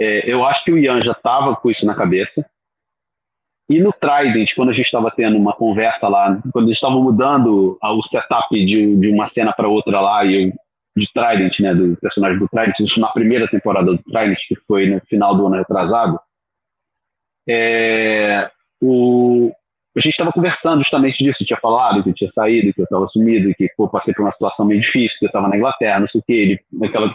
é, 0.00 0.30
eu 0.30 0.44
acho 0.44 0.64
que 0.64 0.72
o 0.72 0.78
Ian 0.78 1.02
já 1.02 1.12
estava 1.12 1.54
com 1.56 1.70
isso 1.70 1.84
na 1.84 1.94
cabeça. 1.94 2.44
E 3.68 3.78
no 3.78 3.92
Trident, 3.92 4.54
quando 4.56 4.70
a 4.70 4.72
gente 4.72 4.86
estava 4.86 5.12
tendo 5.12 5.36
uma 5.36 5.52
conversa 5.52 6.08
lá, 6.08 6.40
quando 6.52 6.66
eles 6.66 6.76
estavam 6.76 7.00
mudando 7.00 7.78
o 7.80 8.02
setup 8.02 8.48
de, 8.52 8.96
de 8.96 9.08
uma 9.12 9.26
cena 9.26 9.52
para 9.52 9.68
outra 9.68 10.00
lá, 10.00 10.24
e 10.24 10.46
eu, 10.46 10.52
de 11.00 11.12
Trident, 11.12 11.60
né, 11.60 11.74
do 11.74 11.96
personagem 11.96 12.38
do 12.38 12.48
Trident, 12.48 12.78
isso 12.80 13.00
na 13.00 13.08
primeira 13.08 13.48
temporada 13.48 13.86
do 13.92 13.98
Trident, 13.98 14.38
que 14.46 14.54
foi 14.54 14.86
no 14.86 15.00
final 15.00 15.34
do 15.34 15.46
ano 15.46 15.56
retrasado, 15.56 16.20
é, 17.48 18.50
o, 18.80 19.52
a 19.96 20.00
gente 20.00 20.12
estava 20.12 20.32
conversando 20.32 20.82
justamente 20.82 21.24
disso, 21.24 21.42
eu 21.42 21.46
tinha 21.46 21.58
falado 21.58 22.02
que 22.02 22.10
eu 22.10 22.14
tinha 22.14 22.30
saído, 22.30 22.72
que 22.72 22.80
eu 22.80 22.84
estava 22.84 23.06
sumido, 23.08 23.54
que 23.54 23.68
pô, 23.76 23.88
passei 23.88 24.14
por 24.14 24.22
uma 24.22 24.32
situação 24.32 24.66
meio 24.66 24.80
difícil, 24.80 25.18
que 25.18 25.24
eu 25.24 25.28
estava 25.28 25.48
na 25.48 25.56
Inglaterra, 25.56 26.00
não 26.00 26.06
sei 26.06 26.20
o 26.20 26.24
que, 26.24 26.32
ele, 26.32 26.60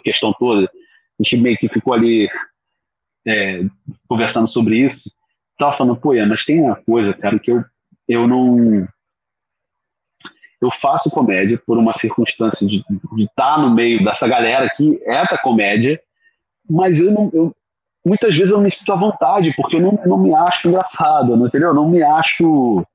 questão 0.04 0.34
toda, 0.34 0.66
a 0.66 1.24
gente 1.24 1.38
meio 1.38 1.58
que 1.58 1.70
ficou 1.70 1.94
ali 1.94 2.28
é, 3.26 3.62
conversando 4.08 4.48
sobre 4.48 4.78
isso, 4.78 5.10
tava 5.58 5.78
falando, 5.78 5.96
pô, 5.96 6.14
Ian, 6.14 6.28
mas 6.28 6.46
tem 6.46 6.62
uma 6.62 6.76
coisa, 6.76 7.14
cara, 7.14 7.40
que 7.40 7.52
eu, 7.52 7.64
eu 8.08 8.28
não. 8.28 8.88
Eu 10.62 10.72
faço 10.72 11.10
comédia 11.10 11.62
por 11.66 11.78
uma 11.78 11.94
circunstância 11.94 12.66
de 12.66 12.84
estar 13.20 13.56
tá 13.56 13.58
no 13.58 13.74
meio 13.74 14.04
dessa 14.04 14.28
galera 14.28 14.70
que 14.76 15.00
é 15.04 15.24
da 15.26 15.38
comédia, 15.38 16.02
mas 16.70 17.00
eu 17.00 17.12
não. 17.12 17.30
Eu, 17.34 17.56
muitas 18.06 18.36
vezes 18.36 18.52
eu 18.52 18.62
me 18.62 18.72
sinto 18.72 18.92
à 18.92 18.96
vontade, 18.96 19.54
porque 19.56 19.76
eu 19.76 19.82
não, 19.82 20.00
não 20.06 20.18
me 20.18 20.34
acho 20.34 20.68
engraçado, 20.68 21.36
não, 21.36 21.48
entendeu? 21.48 21.70
Eu 21.70 21.76
não 21.76 21.90
me 21.90 22.02
acho. 22.02 22.86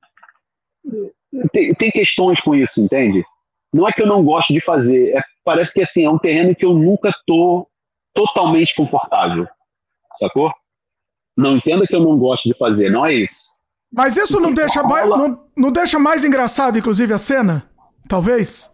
Tem, 1.51 1.73
tem 1.73 1.91
questões 1.91 2.39
com 2.41 2.55
isso, 2.55 2.81
entende? 2.81 3.23
Não 3.73 3.87
é 3.87 3.91
que 3.91 4.01
eu 4.01 4.07
não 4.07 4.23
gosto 4.23 4.53
de 4.53 4.59
fazer, 4.59 5.15
é, 5.15 5.21
parece 5.45 5.73
que 5.73 5.81
assim, 5.81 6.03
é 6.03 6.09
um 6.09 6.17
terreno 6.17 6.53
que 6.53 6.65
eu 6.65 6.73
nunca 6.73 7.11
tô 7.25 7.67
totalmente 8.13 8.75
confortável, 8.75 9.47
sacou? 10.17 10.51
Não 11.37 11.55
entenda 11.55 11.87
que 11.87 11.95
eu 11.95 12.01
não 12.01 12.17
gosto 12.17 12.49
de 12.49 12.57
fazer, 12.57 12.89
não 12.89 13.05
é 13.05 13.13
isso. 13.13 13.49
Mas 13.93 14.15
isso 14.15 14.39
não 14.39 14.53
deixa, 14.53 14.81
mais, 14.83 15.07
não, 15.07 15.39
não 15.55 15.71
deixa 15.71 15.99
mais 15.99 16.23
engraçado, 16.23 16.77
inclusive, 16.77 17.13
a 17.13 17.17
cena? 17.17 17.63
Talvez? 18.07 18.71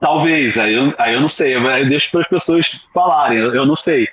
Talvez, 0.00 0.58
aí 0.58 0.74
eu, 0.74 0.92
aí 0.98 1.14
eu 1.14 1.20
não 1.20 1.28
sei, 1.28 1.54
eu 1.54 1.88
deixo 1.88 2.10
para 2.10 2.20
as 2.20 2.28
pessoas 2.28 2.66
falarem, 2.92 3.38
eu, 3.38 3.54
eu, 3.54 3.64
não 3.64 3.76
sei. 3.76 4.08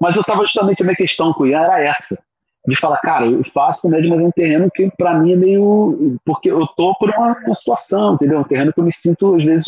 Mas 0.00 0.16
eu 0.16 0.22
estava 0.22 0.42
justamente, 0.42 0.82
a 0.82 0.84
minha 0.84 0.96
questão 0.96 1.32
com 1.32 1.44
o 1.44 1.46
Ian 1.46 1.60
era 1.60 1.80
essa, 1.82 2.18
de 2.66 2.76
falar, 2.76 2.98
cara, 2.98 3.26
eu 3.26 3.42
faço 3.52 3.82
comédia, 3.82 4.10
mas 4.10 4.22
é 4.22 4.26
um 4.26 4.32
terreno 4.32 4.70
que 4.74 4.90
para 4.96 5.14
mim 5.14 5.32
é 5.32 5.36
meio... 5.36 6.18
porque 6.24 6.50
eu 6.50 6.66
tô 6.66 6.94
por 6.96 7.10
uma, 7.10 7.36
uma 7.44 7.54
situação, 7.54 8.14
entendeu? 8.14 8.40
Um 8.40 8.44
terreno 8.44 8.72
que 8.72 8.80
eu 8.80 8.84
me 8.84 8.92
sinto, 8.92 9.36
às 9.36 9.44
vezes, 9.44 9.66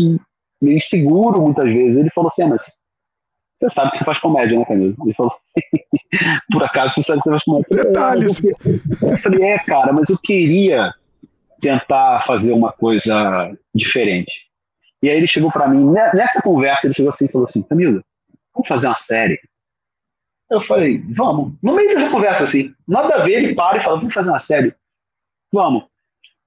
meio 0.61 0.77
inseguro, 0.77 1.41
muitas 1.41 1.67
vezes. 1.67 1.97
Ele 1.97 2.11
falou 2.11 2.29
assim, 2.29 2.43
ah, 2.43 2.49
mas 2.49 2.63
você 3.61 3.71
sabe 3.71 3.91
que 3.91 3.99
você 3.99 4.05
faz 4.05 4.19
comédia, 4.19 4.59
né, 4.59 4.65
Camilo? 4.65 4.97
Ele 5.05 5.15
falou 5.15 5.37
assim, 5.41 5.61
por 6.51 6.65
acaso 6.65 6.95
você 6.95 7.03
sabe 7.03 7.19
que 7.19 7.25
você 7.25 7.31
faz 7.31 7.45
comédia. 7.45 7.85
Detalhes. 7.85 8.43
Eu 8.45 9.19
falei, 9.19 9.43
é, 9.51 9.59
cara, 9.59 9.93
mas 9.93 10.09
eu 10.09 10.19
queria 10.19 10.95
tentar 11.61 12.21
fazer 12.21 12.53
uma 12.53 12.73
coisa 12.73 13.55
diferente. 13.75 14.49
E 15.03 15.11
aí 15.11 15.17
ele 15.17 15.27
chegou 15.27 15.53
para 15.53 15.69
mim, 15.69 15.93
nessa 15.93 16.41
conversa, 16.41 16.87
ele 16.87 16.95
chegou 16.95 17.11
assim 17.11 17.27
e 17.27 17.29
falou 17.29 17.47
assim, 17.47 17.63
Camilo, 17.63 18.03
vamos 18.55 18.67
fazer 18.67 18.87
uma 18.87 18.97
série? 18.97 19.39
Eu 20.51 20.61
falei, 20.61 21.03
vamos. 21.15 21.53
No 21.63 21.75
meio 21.75 21.95
dessa 21.95 22.11
conversa, 22.11 22.45
assim, 22.45 22.75
nada 22.89 23.17
a 23.17 23.25
ver, 23.25 23.45
ele 23.45 23.55
para 23.55 23.77
e 23.79 23.81
fala, 23.81 23.99
vamos 23.99 24.13
fazer 24.13 24.31
uma 24.31 24.39
série? 24.39 24.75
Vamos. 25.53 25.85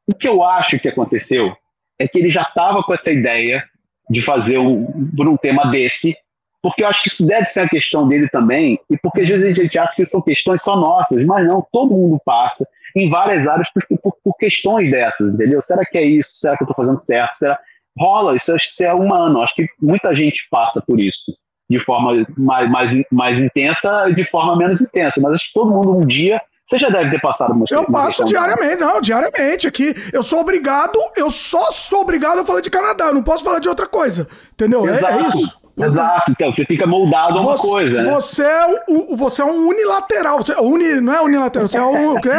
O 0.08 0.16
que 0.16 0.28
eu 0.28 0.44
acho 0.44 0.80
que 0.80 0.88
aconteceu 0.88 1.56
é 2.00 2.08
que 2.08 2.18
ele 2.18 2.30
já 2.30 2.42
estava 2.42 2.84
com 2.84 2.94
essa 2.94 3.12
ideia 3.12 3.64
de 4.10 4.22
fazer 4.22 4.58
um, 4.58 5.10
por 5.16 5.30
um 5.30 5.38
tema 5.38 5.68
desse, 5.68 6.18
porque 6.64 6.82
eu 6.82 6.88
acho 6.88 7.04
que 7.04 7.10
isso 7.10 7.26
deve 7.26 7.48
ser 7.48 7.60
a 7.60 7.70
questão 7.70 8.08
dele 8.08 8.30
também, 8.30 8.80
e 8.90 8.98
porque 8.98 9.20
às 9.20 9.28
vezes 9.28 9.46
a 9.46 9.62
gente 9.62 9.78
acha 9.78 9.94
que 9.94 10.06
são 10.06 10.22
questões 10.22 10.64
só 10.64 10.78
nossas, 10.78 11.24
mas 11.26 11.46
não, 11.46 11.68
todo 11.74 11.94
mundo 11.94 12.22
passa 12.24 12.66
em 12.96 13.10
várias 13.10 13.46
áreas 13.46 13.68
por, 13.70 13.86
por, 14.02 14.16
por 14.24 14.38
questões 14.38 14.90
dessas, 14.90 15.34
entendeu? 15.34 15.62
Será 15.62 15.84
que 15.86 15.98
é 15.98 16.06
isso? 16.06 16.32
Será 16.36 16.56
que 16.56 16.64
eu 16.64 16.70
estou 16.70 16.86
fazendo 16.86 17.02
certo? 17.02 17.36
Será? 17.36 17.60
Rola, 18.00 18.38
isso, 18.38 18.56
isso 18.56 18.82
é 18.82 18.94
humano, 18.94 19.44
acho 19.44 19.54
que 19.56 19.68
muita 19.80 20.16
gente 20.16 20.48
passa 20.50 20.82
por 20.82 21.02
isso, 21.02 21.34
de 21.70 21.80
forma 21.82 22.26
mais, 22.38 22.72
mais, 22.72 23.04
mais 23.12 23.40
intensa 23.40 24.06
e 24.08 24.16
de 24.16 24.26
forma 24.32 24.56
menos 24.56 24.82
intensa, 24.82 25.20
mas 25.22 25.34
acho 25.34 25.48
que 25.48 25.54
todo 25.54 25.70
mundo 25.70 25.98
um 25.98 26.08
dia 26.08 26.42
você 26.66 26.80
já 26.80 26.88
deve 26.88 27.12
ter 27.12 27.20
passado 27.20 27.52
uma 27.52 27.66
Eu 27.70 27.86
passo 27.92 28.24
diariamente, 28.24 28.78
não, 28.78 29.02
diariamente 29.02 29.68
aqui. 29.68 29.94
Eu 30.14 30.24
sou 30.24 30.40
obrigado, 30.40 30.98
eu 31.18 31.30
só 31.30 31.74
sou 31.74 32.00
obrigado 32.00 32.40
a 32.40 32.46
falar 32.46 32.62
de 32.62 32.70
Canadá, 32.70 33.08
eu 33.08 33.14
não 33.14 33.22
posso 33.22 33.44
falar 33.44 33.60
de 33.60 33.68
outra 33.68 33.86
coisa. 33.86 34.30
Entendeu? 34.54 34.88
É, 34.88 34.94
é, 34.94 35.28
isso. 35.28 35.62
Exato, 35.76 36.32
então 36.32 36.52
você 36.52 36.66
fica 36.66 36.86
moldado 36.86 37.40
a 37.40 37.42
uma 37.42 37.58
você, 37.58 37.68
coisa. 37.68 38.04
Né? 38.04 38.12
Você, 38.12 38.44
é 38.44 38.84
um, 38.88 39.16
você 39.16 39.42
é 39.42 39.46
um 39.46 39.68
unilateral. 39.68 40.38
Você, 40.38 40.54
uni, 40.60 41.02
não 41.02 41.14
é 41.14 41.22
unilateral, 41.22 41.68
você 41.68 41.78
é 41.78 41.84
um. 41.84 42.16
O 42.16 42.22
quê? 42.22 42.30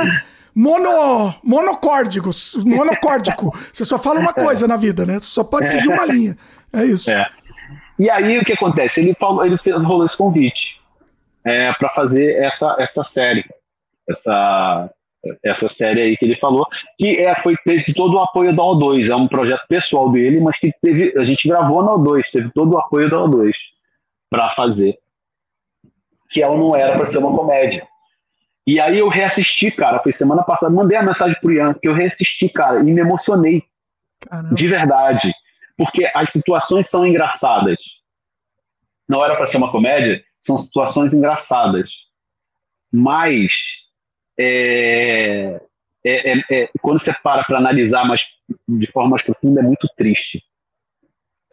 Mono, 0.55 1.35
monocórdico, 1.43 2.31
monocórdico. 2.65 3.53
Você 3.73 3.85
só 3.85 3.99
fala 3.99 4.21
uma 4.21 4.33
coisa 4.33 4.69
na 4.69 4.77
vida, 4.77 5.05
né? 5.05 5.15
Você 5.15 5.27
só 5.27 5.43
pode 5.43 5.69
seguir 5.69 5.89
uma 5.89 6.05
linha. 6.05 6.37
É 6.73 6.85
isso. 6.85 7.11
É. 7.11 7.29
E 7.99 8.09
aí 8.09 8.39
o 8.39 8.45
que 8.45 8.53
acontece? 8.53 9.01
Ele 9.01 9.15
falou, 9.19 9.45
ele 9.45 9.59
rolou 9.83 10.05
esse 10.05 10.17
convite 10.17 10.81
é, 11.45 11.73
para 11.73 11.89
fazer 11.91 12.37
essa, 12.37 12.77
essa 12.79 13.03
série, 13.03 13.45
essa, 14.09 14.91
essa 15.43 15.69
série 15.69 16.01
aí 16.01 16.17
que 16.17 16.25
ele 16.25 16.37
falou, 16.37 16.67
que 16.99 17.17
é, 17.19 17.35
foi, 17.37 17.57
teve 17.65 17.93
todo 17.95 18.15
o 18.15 18.21
apoio 18.21 18.55
da 18.55 18.63
O2, 18.63 19.11
é 19.11 19.17
um 19.17 19.29
projeto 19.29 19.67
pessoal 19.69 20.11
dele, 20.11 20.41
mas 20.41 20.59
que 20.59 20.73
teve, 20.83 21.17
a 21.19 21.25
gente 21.25 21.49
gravou 21.49 21.83
na 21.83 21.93
O2, 21.93 22.23
teve 22.33 22.51
todo 22.53 22.75
o 22.75 22.79
apoio 22.79 23.09
da 23.11 23.17
O2 23.19 23.53
para 24.31 24.51
fazer. 24.51 24.99
Que 26.31 26.43
ela 26.43 26.57
não 26.57 26.75
era 26.75 26.97
para 26.97 27.07
ser 27.07 27.19
uma 27.19 27.37
comédia. 27.37 27.87
E 28.67 28.81
aí 28.81 28.99
eu 28.99 29.09
reassisti, 29.09 29.71
cara, 29.71 30.03
foi 30.03 30.11
semana 30.11 30.43
passada, 30.43 30.73
mandei 30.73 30.97
a 30.97 31.03
mensagem 31.03 31.37
pro 31.41 31.53
Ian, 31.53 31.75
que 31.75 31.89
eu 31.89 31.95
reassisti, 31.95 32.49
cara, 32.49 32.81
e 32.81 32.85
me 32.85 33.01
emocionei. 33.01 33.63
Caramba. 34.21 34.55
De 34.55 34.67
verdade. 34.67 35.33
Porque 35.77 36.11
as 36.15 36.31
situações 36.31 36.89
são 36.89 37.07
engraçadas. 37.07 37.77
Não 39.09 39.23
era 39.23 39.37
para 39.37 39.47
ser 39.47 39.59
uma 39.59 39.71
comédia, 39.71 40.25
são 40.41 40.57
situações 40.57 41.13
engraçadas. 41.13 41.91
Mas 42.91 43.84
é, 44.39 45.61
é, 46.05 46.33
é, 46.33 46.45
é, 46.51 46.71
quando 46.83 47.01
você 47.01 47.13
para 47.23 47.45
para 47.45 47.59
analisar 47.59 48.05
mais, 48.05 48.25
de 48.69 48.87
forma 48.91 49.11
mais 49.11 49.23
profunda, 49.23 49.61
é 49.61 49.63
muito 49.63 49.89
triste. 49.97 50.43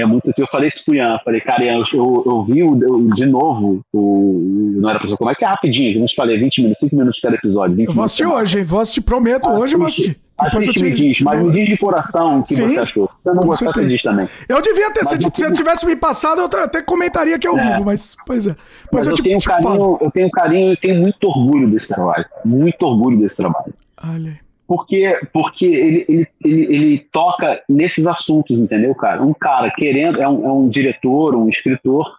É 0.01 0.05
muito. 0.05 0.31
Eu 0.37 0.47
falei 0.47 0.69
isso 0.69 0.83
pro 0.83 0.95
Ian, 0.95 1.19
falei, 1.23 1.41
cara, 1.41 1.63
Ian, 1.63 1.81
eu, 1.93 2.23
eu, 2.25 2.43
vi 2.43 2.63
o, 2.63 2.75
de 3.13 3.25
novo 3.25 3.81
o. 3.93 4.77
Não 4.79 4.89
era 4.89 4.99
pra 4.99 5.15
como 5.15 5.29
é 5.29 5.35
que 5.35 5.45
é 5.45 5.47
rapidinho, 5.47 5.93
que 5.93 5.99
eu 5.99 6.05
te 6.05 6.15
falei, 6.15 6.37
20 6.39 6.61
minutos, 6.61 6.79
5 6.79 6.95
minutos 6.95 7.19
cada 7.21 7.35
episódio. 7.35 7.79
eu 7.81 7.93
vou 7.93 8.03
assistir 8.03 8.25
hoje, 8.25 8.59
hein? 8.59 8.63
Vou 8.63 8.79
assistir, 8.79 9.01
prometo, 9.01 9.47
ah, 9.47 9.59
hoje 9.59 9.75
eu 9.75 9.79
vou 9.79 9.87
assistir. 9.87 10.17
Depois 10.43 10.65
eu 10.65 10.73
te, 10.73 10.83
me 10.83 10.91
diz, 10.95 11.21
mas 11.21 11.43
me 11.43 11.51
diz 11.51 11.69
de 11.69 11.77
coração 11.77 12.39
o 12.39 12.43
que 12.43 12.55
Sim, 12.55 12.69
você 12.69 12.79
achou. 12.79 13.09
Se 13.21 13.29
eu 13.29 13.35
não 13.35 13.43
gostar, 13.43 13.71
você 13.71 13.85
diz 13.85 14.01
também. 14.01 14.27
Eu 14.49 14.59
devia 14.61 14.91
ter, 14.91 15.05
se, 15.05 15.15
eu, 15.15 15.31
se 15.31 15.43
eu 15.43 15.53
tivesse 15.53 15.85
me 15.85 15.95
passado, 15.95 16.41
eu 16.41 16.63
até 16.63 16.81
comentaria 16.81 17.37
que 17.37 17.45
é 17.45 17.49
ao 17.49 17.57
é. 17.57 17.71
vivo, 17.71 17.85
mas, 17.85 18.15
pois 18.25 18.47
é. 18.47 18.55
Pois 18.91 19.05
eu, 19.05 19.11
eu, 19.11 19.23
tenho 19.23 19.39
carinho, 19.39 19.97
eu 20.01 20.11
tenho 20.11 20.31
carinho 20.31 20.73
e 20.73 20.77
tenho 20.77 20.99
muito 20.99 21.23
orgulho 21.27 21.69
desse 21.69 21.89
trabalho. 21.89 22.25
Muito 22.43 22.81
orgulho 22.83 23.19
desse 23.19 23.37
trabalho. 23.37 23.73
Olha 24.03 24.50
porque, 24.71 25.19
porque 25.33 25.65
ele, 25.65 26.05
ele, 26.07 26.27
ele, 26.45 26.75
ele, 26.75 26.97
toca 27.11 27.61
nesses 27.67 28.07
assuntos, 28.07 28.57
entendeu, 28.57 28.95
cara? 28.95 29.21
Um 29.21 29.33
cara 29.33 29.69
querendo, 29.69 30.21
é 30.21 30.25
um, 30.25 30.45
é 30.47 30.49
um 30.53 30.69
diretor, 30.69 31.35
um 31.35 31.49
escritor, 31.49 32.09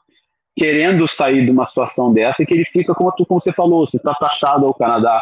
querendo 0.54 1.08
sair 1.08 1.46
de 1.46 1.50
uma 1.50 1.64
situação 1.64 2.12
dessa 2.12 2.42
e 2.42 2.46
que 2.46 2.52
ele 2.52 2.66
fica, 2.66 2.94
como, 2.94 3.10
tu, 3.12 3.24
como 3.24 3.40
você 3.40 3.54
falou, 3.54 3.86
você 3.86 3.96
está 3.96 4.12
taxado 4.12 4.66
ao 4.66 4.74
Canadá 4.74 5.18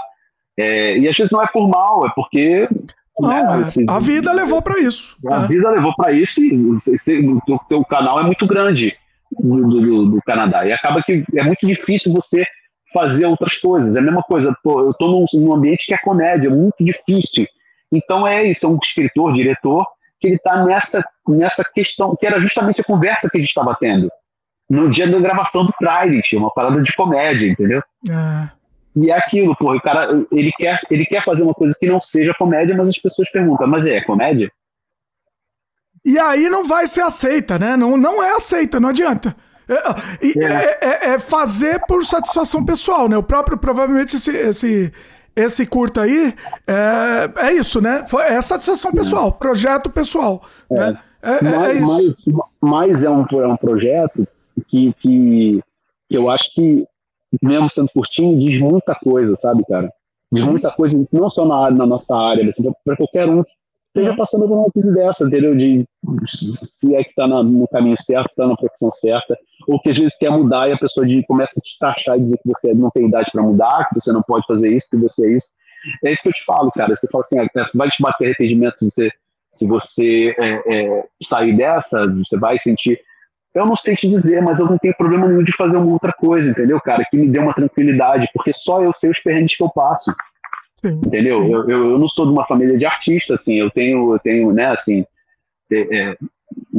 É, 0.59 0.99
e 0.99 1.07
às 1.07 1.17
vezes 1.17 1.31
não 1.31 1.41
é 1.41 1.47
por 1.47 1.69
mal, 1.69 2.05
é 2.05 2.11
porque. 2.17 2.69
Não, 3.17 3.29
né, 3.29 3.39
é, 3.39 3.63
assim, 3.63 3.87
a 3.89 4.01
vida 4.01 4.33
levou 4.33 4.61
para 4.61 4.81
isso. 4.81 5.17
A 5.29 5.45
é. 5.45 5.47
vida 5.47 5.71
levou 5.71 5.95
para 5.95 6.11
isso 6.11 6.43
e 6.43 6.53
o 6.53 7.61
teu 7.69 7.85
canal 7.85 8.19
é 8.19 8.25
muito 8.25 8.45
grande 8.45 8.97
do, 9.31 9.69
do, 9.69 10.07
do, 10.07 10.23
Canadá. 10.23 10.67
E 10.67 10.73
acaba 10.73 11.01
que 11.01 11.23
é 11.37 11.45
muito 11.45 11.65
difícil 11.65 12.13
você 12.13 12.45
fazer 12.93 13.27
outras 13.27 13.57
coisas. 13.57 13.97
É 13.97 13.99
a 13.99 14.03
mesma 14.03 14.23
coisa, 14.23 14.55
pô, 14.63 14.81
eu 14.81 14.91
estou 14.91 15.09
num, 15.09 15.25
num, 15.35 15.55
ambiente 15.55 15.87
que 15.87 15.95
é 15.95 15.99
comédia, 15.99 16.49
é 16.49 16.51
muito 16.51 16.85
difícil. 16.85 17.47
Então 17.93 18.27
é 18.27 18.45
isso, 18.45 18.67
é 18.67 18.69
um 18.69 18.79
escritor, 18.83 19.33
diretor, 19.33 19.85
que 20.19 20.29
ele 20.29 20.37
está 20.37 20.65
nessa, 20.65 21.05
nessa 21.27 21.65
questão, 21.65 22.17
que 22.17 22.27
era 22.27 22.41
justamente 22.41 22.81
a 22.81 22.85
conversa 22.85 23.29
que 23.29 23.37
a 23.37 23.41
gente 23.41 23.49
estava 23.49 23.77
tendo. 23.79 24.11
No 24.69 24.89
dia 24.89 25.09
da 25.09 25.19
gravação 25.19 25.67
do 25.67 25.73
Trident, 25.73 26.33
uma 26.35 26.51
parada 26.51 26.81
de 26.83 26.93
comédia, 26.93 27.47
entendeu? 27.49 27.83
É. 28.09 28.51
E 28.95 29.11
é 29.11 29.17
aquilo, 29.17 29.57
pô, 29.57 29.73
o 29.73 29.81
cara, 29.81 30.25
ele 30.33 30.53
quer, 30.53 30.79
ele 30.91 31.07
quer 31.07 31.23
fazer 31.23 31.43
uma 31.43 31.55
coisa 31.55 31.75
que 31.79 31.89
não 31.89 32.01
seja 32.01 32.35
comédia, 32.39 32.77
mas 32.77 32.89
as 32.89 32.99
pessoas 32.99 33.31
perguntam, 33.31 33.67
mas 33.67 33.87
é, 33.87 33.97
é 33.97 34.05
comédia? 34.05 34.51
E 36.05 36.19
aí 36.19 36.49
não 36.49 36.65
vai 36.65 36.87
ser 36.87 37.03
aceita, 37.03 37.59
né? 37.59 37.77
Não, 37.77 37.97
não 37.97 38.23
é 38.23 38.35
aceita, 38.35 38.81
não 38.81 38.89
adianta. 38.89 39.35
É, 39.71 40.27
é, 40.27 40.45
é, 40.45 40.79
é, 40.81 41.15
é 41.15 41.19
fazer 41.19 41.81
por 41.87 42.05
satisfação 42.05 42.65
pessoal, 42.65 43.09
né? 43.09 43.17
O 43.17 43.23
próprio, 43.23 43.57
provavelmente, 43.57 44.17
esse, 44.17 44.37
esse, 44.37 44.93
esse 45.37 45.65
curta 45.65 46.03
aí 46.03 46.35
é, 46.67 47.47
é 47.49 47.53
isso, 47.53 47.81
né? 47.81 48.05
É 48.27 48.41
satisfação 48.41 48.91
pessoal, 48.93 49.31
projeto 49.33 49.89
pessoal. 49.89 50.43
Né? 50.69 50.99
É, 51.23 51.45
mas, 51.45 51.81
mas, 51.81 52.23
mas, 52.61 53.05
é, 53.05 53.11
um, 53.11 53.25
é 53.31 53.47
um 53.47 53.57
projeto 53.57 54.27
que, 54.67 54.93
que, 54.95 55.61
eu 56.11 56.29
acho 56.29 56.53
que 56.55 56.85
mesmo 57.41 57.71
sendo 57.71 57.91
curtinho, 57.95 58.39
diz 58.39 58.61
muita 58.61 58.95
coisa, 58.95 59.37
sabe, 59.37 59.65
cara? 59.67 59.93
Diz 60.33 60.45
muita 60.45 60.71
coisa, 60.71 61.01
não 61.13 61.31
só 61.31 61.45
na, 61.45 61.71
na 61.71 61.87
nossa 61.87 62.17
área, 62.17 62.45
mas 62.45 62.57
para 62.85 62.97
qualquer 62.97 63.29
um 63.29 63.45
que 63.45 63.51
esteja 63.95 64.17
passando 64.17 64.47
por 64.47 64.59
uma 64.59 64.71
crise 64.71 64.95
dessa, 64.95 65.25
entendeu? 65.25 65.55
De 65.55 65.85
se 66.53 66.95
é 66.95 67.03
que 67.03 67.11
está 67.11 67.27
no 67.27 67.69
caminho 67.69 67.97
certo, 68.01 68.31
está 68.31 68.47
na 68.47 68.57
profissão 68.57 68.91
certa, 68.93 69.37
ou 69.67 69.81
que 69.81 69.91
às 69.91 69.99
vezes 69.99 70.17
quer 70.17 70.31
mudar 70.31 70.69
e 70.69 70.73
a 70.73 70.79
pessoa 70.79 71.07
de, 71.07 71.25
começa 71.27 71.55
a 71.59 71.61
te 71.61 71.79
taxar 71.79 72.17
e 72.17 72.23
dizer 72.23 72.39
que 72.39 72.49
você 72.49 72.73
não 72.73 72.91
tem 72.91 73.09
idade 73.09 73.31
para 73.33 73.43
mudar, 73.43 73.89
que 73.89 74.01
você 74.01 74.13
não 74.13 74.23
pode 74.23 74.47
fazer 74.47 74.75
isso, 74.75 74.87
que 74.91 74.97
você 74.97 75.27
é 75.27 75.37
isso. 75.37 75.49
É 76.05 76.13
isso 76.13 76.23
que 76.23 76.29
eu 76.29 76.33
te 76.33 76.45
falo, 76.45 76.71
cara. 76.71 76.95
Você 76.95 77.09
fala 77.09 77.23
assim, 77.23 77.39
ah, 77.39 77.47
vai 77.75 77.89
te 77.89 78.03
bater 78.03 78.27
arrependimento 78.27 78.79
se 78.79 78.85
você, 78.85 79.11
se 79.53 79.67
você 79.67 80.35
é, 80.39 80.63
é, 80.67 81.05
sair 81.25 81.57
dessa, 81.57 82.07
você 82.07 82.39
vai 82.39 82.59
sentir 82.59 82.99
eu 83.53 83.67
não 83.67 83.75
sei 83.75 83.97
te 83.97 84.09
dizer, 84.09 84.41
mas 84.41 84.59
eu 84.59 84.67
não 84.67 84.79
tenho 84.79 84.95
problema 84.97 85.27
nenhum 85.27 85.43
de 85.43 85.53
fazer 85.57 85.77
uma 85.77 85.93
outra 85.93 86.13
coisa, 86.13 86.49
entendeu, 86.49 86.81
cara? 86.81 87.05
Que 87.11 87.17
me 87.17 87.29
dê 87.29 87.41
uma 87.41 87.53
tranquilidade, 87.53 88.29
porque 88.33 88.53
só 88.53 88.81
eu 88.81 88.93
sei 88.93 89.11
os 89.11 89.19
perrengues 89.19 89.57
que 89.57 89.63
eu 89.63 89.69
passo. 89.69 90.15
Sim, 90.81 91.01
entendeu? 91.05 91.35
Sim. 91.35 91.53
Eu, 91.53 91.69
eu, 91.69 91.91
eu, 91.91 91.99
não 91.99 92.09
sou 92.09 92.25
de 92.25 92.33
uma 92.33 92.47
família 92.47 92.79
de 92.79 92.87
artista, 92.87 93.35
assim, 93.35 93.57
eu 93.57 93.71
tenho, 93.71 94.15
eu 94.15 94.19
tenho, 94.19 94.51
né, 94.51 94.67
assim, 94.67 95.05
é, 95.71 95.97
é, 95.97 96.17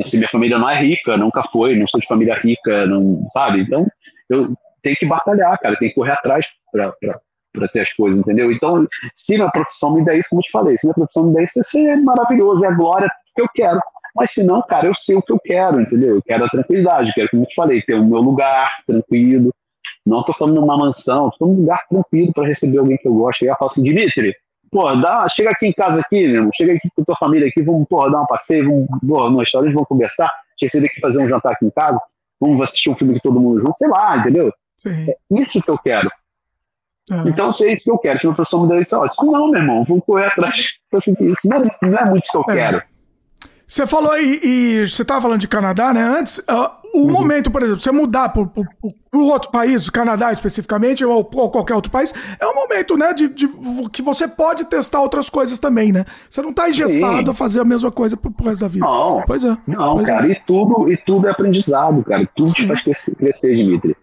assim, 0.01 0.17
minha 0.17 0.29
família 0.29 0.57
não 0.57 0.67
é 0.67 0.81
rica, 0.81 1.15
nunca 1.17 1.43
foi, 1.43 1.75
não 1.75 1.87
sou 1.87 1.99
de 1.99 2.07
família 2.07 2.35
rica, 2.35 2.87
não, 2.87 3.27
sabe? 3.31 3.61
Então, 3.61 3.85
eu 4.27 4.55
tenho 4.81 4.95
que 4.95 5.05
batalhar, 5.05 5.57
cara, 5.59 5.77
tenho 5.77 5.91
que 5.91 5.95
correr 5.95 6.13
atrás 6.13 6.47
para 6.71 7.67
ter 7.71 7.81
as 7.81 7.93
coisas, 7.93 8.17
entendeu? 8.17 8.51
Então, 8.51 8.87
se 9.13 9.35
minha 9.35 9.51
profissão 9.51 9.93
me 9.93 10.03
der 10.03 10.17
isso, 10.17 10.29
como 10.29 10.39
eu 10.39 10.45
te 10.45 10.51
falei, 10.51 10.77
se 10.77 10.87
minha 10.87 10.95
profissão 10.95 11.27
me 11.27 11.33
der 11.35 11.43
isso, 11.43 11.59
isso 11.59 11.77
é 11.77 11.95
maravilhoso, 11.97 12.65
é 12.65 12.69
a 12.69 12.75
glória 12.75 13.11
que 13.35 13.41
eu 13.41 13.47
quero. 13.53 13.79
Mas 14.15 14.31
se 14.31 14.43
não, 14.43 14.61
cara, 14.63 14.87
eu 14.87 14.95
sei 14.95 15.15
o 15.15 15.21
que 15.21 15.31
eu 15.31 15.39
quero, 15.39 15.79
entendeu? 15.79 16.15
Eu 16.15 16.21
quero 16.23 16.43
a 16.43 16.49
tranquilidade, 16.49 17.13
quero, 17.13 17.29
como 17.29 17.43
eu 17.43 17.47
te 17.47 17.55
falei, 17.55 17.81
ter 17.81 17.93
o 17.93 18.05
meu 18.05 18.19
lugar 18.19 18.71
tranquilo. 18.87 19.53
Não 20.05 20.21
estou 20.21 20.33
falando 20.33 20.59
numa 20.59 20.77
mansão, 20.77 21.29
estou 21.29 21.47
num 21.47 21.61
lugar 21.61 21.85
tranquilo 21.87 22.33
para 22.33 22.47
receber 22.47 22.79
alguém 22.79 22.97
que 22.97 23.07
eu 23.07 23.13
gosto. 23.13 23.43
E 23.43 23.47
eu 23.47 23.55
falo 23.55 23.71
assim, 23.71 23.83
Dimitri, 23.83 24.35
pô, 24.71 24.95
dá, 24.95 25.27
chega 25.29 25.51
aqui 25.51 25.67
em 25.67 25.73
casa 25.73 26.01
aqui, 26.01 26.25
meu 26.27 26.35
irmão, 26.35 26.51
chega 26.53 26.73
aqui 26.73 26.89
com 26.95 27.03
tua 27.03 27.15
família 27.17 27.47
aqui, 27.47 27.61
vamos 27.61 27.87
porra, 27.87 28.11
dar 28.11 28.21
um 28.21 28.25
passeio, 28.25 28.65
vamos 28.65 28.87
porra, 29.07 29.29
no 29.29 29.39
restaurante, 29.39 29.73
vamos 29.73 29.87
conversar, 29.87 30.31
receber 30.59 30.87
aqui 30.87 30.99
fazer 30.99 31.23
um 31.23 31.29
jantar 31.29 31.53
aqui 31.53 31.65
em 31.65 31.71
casa, 31.71 31.99
vamos 32.39 32.61
assistir 32.61 32.89
um 32.89 32.95
filme 32.95 33.13
aqui 33.13 33.23
todo 33.23 33.39
mundo 33.39 33.61
junto, 33.61 33.77
sei 33.77 33.89
lá, 33.89 34.17
entendeu? 34.17 34.51
Sim. 34.77 35.09
É 35.09 35.15
isso 35.31 35.61
que 35.61 35.69
eu 35.69 35.77
quero. 35.77 36.09
Uhum. 37.09 37.27
Então, 37.27 37.51
se 37.51 37.67
é 37.67 37.71
isso 37.73 37.83
que 37.83 37.91
eu 37.91 37.97
quero, 37.97 38.19
se 38.19 38.27
uma 38.27 38.35
pessoa 38.35 38.63
me 38.63 38.69
der 38.69 38.81
isso, 38.81 38.95
ótimo. 38.95 39.31
Não, 39.31 39.49
meu 39.49 39.61
irmão, 39.61 39.83
vou 39.83 40.01
correr 40.01 40.27
atrás. 40.27 40.79
Assim, 40.93 41.11
isso 41.19 41.47
não 41.47 41.57
é, 41.57 41.63
não 41.81 41.97
é 41.97 42.05
muito 42.05 42.23
que 42.29 42.37
eu 42.37 42.45
é. 42.49 42.53
quero. 42.53 42.83
Você 43.71 43.87
falou 43.87 44.11
aí, 44.11 44.37
e 44.43 44.85
você 44.85 45.01
estava 45.01 45.21
falando 45.21 45.39
de 45.39 45.47
Canadá, 45.47 45.93
né? 45.93 46.03
Antes, 46.03 46.39
uh, 46.39 46.69
o 46.93 47.03
uhum. 47.03 47.11
momento, 47.13 47.49
por 47.49 47.63
exemplo, 47.63 47.79
você 47.79 47.89
mudar 47.89 48.27
para 48.27 48.41
o 48.41 49.27
outro 49.29 49.49
país, 49.49 49.87
o 49.87 49.91
Canadá 49.93 50.29
especificamente, 50.29 51.05
ou, 51.05 51.29
ou, 51.33 51.49
qualquer 51.49 51.75
outro 51.75 51.89
país, 51.89 52.13
é 52.37 52.45
um 52.45 52.53
momento, 52.53 52.97
né, 52.97 53.13
de, 53.13 53.29
de, 53.29 53.47
que 53.93 54.01
você 54.01 54.27
pode 54.27 54.65
testar 54.65 54.99
outras 54.99 55.29
coisas 55.29 55.57
também, 55.57 55.93
né? 55.93 56.03
Você 56.29 56.41
não 56.41 56.49
está 56.49 56.67
engessado 56.69 57.27
Sim. 57.27 57.31
a 57.31 57.33
fazer 57.33 57.61
a 57.61 57.63
mesma 57.63 57.89
coisa 57.89 58.17
pro, 58.17 58.29
pro 58.29 58.49
resto 58.49 58.59
da 58.59 58.67
vida. 58.67 58.85
Não, 58.85 59.23
pois 59.25 59.45
é. 59.45 59.57
Não, 59.65 59.93
pois 59.95 60.09
é. 60.09 60.11
cara, 60.11 60.27
é. 60.27 60.31
e 60.31 60.35
tudo, 60.45 60.91
e 60.91 60.97
tudo 60.97 61.27
é 61.29 61.31
aprendizado, 61.31 62.03
cara. 62.03 62.29
Tudo 62.35 62.49
Sim. 62.49 62.55
te 62.55 62.67
faz 62.67 62.81
crescer, 62.81 63.15
crescer, 63.15 63.55
Dimitri. 63.55 63.95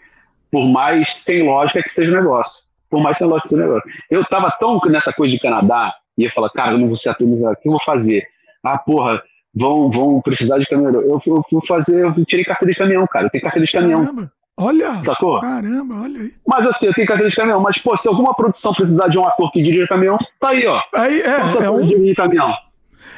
Por 0.51 0.65
mais 0.65 1.13
sem 1.13 1.45
lógica 1.45 1.83
que 1.83 1.91
seja 1.91 2.11
o 2.11 2.15
negócio. 2.15 2.55
Por 2.89 3.03
mais 3.03 3.19
sem 3.19 3.27
lógica 3.27 3.51
que 3.51 3.55
seja 3.55 3.67
o 3.67 3.69
negócio. 3.69 3.91
Eu 4.11 4.25
tava 4.25 4.51
tão 4.59 4.81
nessa 4.87 5.13
coisa 5.13 5.31
de 5.31 5.39
Canadá, 5.39 5.93
ia 6.17 6.33
falar, 6.33 6.49
cara, 6.49 6.73
eu 6.73 6.79
não 6.79 6.87
vou 6.87 6.97
ser 6.97 7.11
ator, 7.11 7.29
o 7.29 7.57
que 7.57 7.69
eu 7.69 7.73
vou 7.73 7.83
fazer? 7.83 8.27
Ah, 8.65 8.79
porra, 8.79 9.23
vão, 9.55 9.91
vão 9.91 10.20
precisar 10.20 10.59
de 10.59 10.67
caminhão. 10.67 11.02
Eu, 11.02 11.20
fui 11.20 11.60
fazer, 11.67 12.05
eu 12.05 12.25
tirei 12.25 12.44
carteira 12.44 12.73
de 12.73 12.78
caminhão, 12.78 13.07
cara. 13.07 13.28
Tenho 13.31 13.43
carteira 13.43 13.67
de 13.67 13.73
caminhão. 13.73 14.05
Caramba. 14.05 14.33
Olha! 14.60 15.05
Sacou? 15.05 15.41
Caramba, 15.41 16.02
olha 16.02 16.20
aí. 16.20 16.33
Mas 16.44 16.67
assim, 16.67 16.86
eu 16.86 16.94
tenho 16.94 17.07
carteira 17.07 17.31
de 17.31 17.36
caminhão. 17.36 17.60
Mas, 17.60 17.78
pô, 17.78 17.97
se 17.97 18.09
alguma 18.09 18.35
produção 18.35 18.73
precisar 18.73 19.07
de 19.09 19.18
um 19.18 19.25
ator 19.25 19.52
que 19.52 19.62
dirige 19.62 19.86
caminhão, 19.86 20.18
tá 20.41 20.49
aí, 20.49 20.67
ó. 20.67 20.81
Aí 20.94 21.20
é. 21.20 21.65
é 21.65 21.70
um... 21.70 22.15
caminhão. 22.15 22.52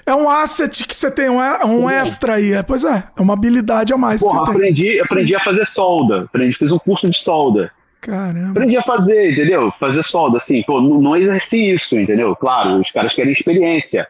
É 0.05 0.15
um 0.15 0.29
asset 0.29 0.87
que 0.87 0.95
você 0.95 1.11
tem, 1.11 1.31
um, 1.31 1.41
um 1.65 1.89
extra 1.89 2.35
aí. 2.35 2.53
É, 2.53 2.63
pois 2.63 2.85
é, 2.85 3.05
é 3.17 3.23
uma 3.23 3.33
habilidade 3.33 3.93
a 3.93 3.97
mais. 3.97 4.21
Porra, 4.21 4.45
que 4.45 4.51
aprendi, 4.51 4.85
tem. 4.85 5.01
aprendi 5.01 5.35
a 5.35 5.41
fazer 5.41 5.65
solda. 5.67 6.25
Aprendi, 6.25 6.55
fiz 6.55 6.73
um 6.73 6.79
curso 6.79 7.09
de 7.09 7.17
solda. 7.17 7.71
Caramba. 8.01 8.51
Aprendi 8.51 8.77
a 8.77 8.83
fazer, 8.83 9.33
entendeu? 9.33 9.73
Fazer 9.79 10.03
solda, 10.03 10.39
assim, 10.39 10.63
pô, 10.63 10.81
não, 10.81 11.01
não 11.01 11.17
exerci 11.17 11.75
isso, 11.75 11.99
entendeu? 11.99 12.35
Claro, 12.35 12.81
os 12.81 12.91
caras 12.91 13.15
querem 13.15 13.33
experiência. 13.33 14.09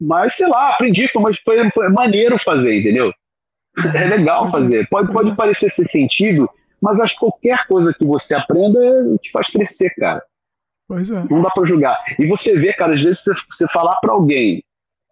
Mas, 0.00 0.34
sei 0.34 0.46
lá, 0.46 0.70
aprendi, 0.70 1.08
mas 1.16 1.38
foi, 1.44 1.70
foi 1.70 1.88
maneiro 1.88 2.38
fazer, 2.38 2.80
entendeu? 2.80 3.12
É 3.94 4.04
legal 4.04 4.50
fazer. 4.50 4.86
Pode, 4.88 5.12
pode 5.12 5.34
parecer 5.34 5.72
ser 5.72 5.88
sentido, 5.88 6.48
mas 6.80 7.00
acho 7.00 7.14
que 7.14 7.20
qualquer 7.20 7.66
coisa 7.66 7.94
que 7.94 8.04
você 8.04 8.34
aprenda 8.34 8.78
te 9.22 9.30
faz 9.30 9.48
crescer, 9.48 9.90
cara. 9.96 10.22
Pois 10.88 11.10
é. 11.10 11.24
Não 11.30 11.40
dá 11.40 11.50
pra 11.50 11.66
julgar. 11.66 11.96
E 12.18 12.26
você 12.26 12.56
vê, 12.56 12.72
cara, 12.72 12.94
às 12.94 13.02
vezes 13.02 13.22
você, 13.22 13.32
você 13.48 13.68
falar 13.68 13.96
pra 13.96 14.12
alguém, 14.12 14.62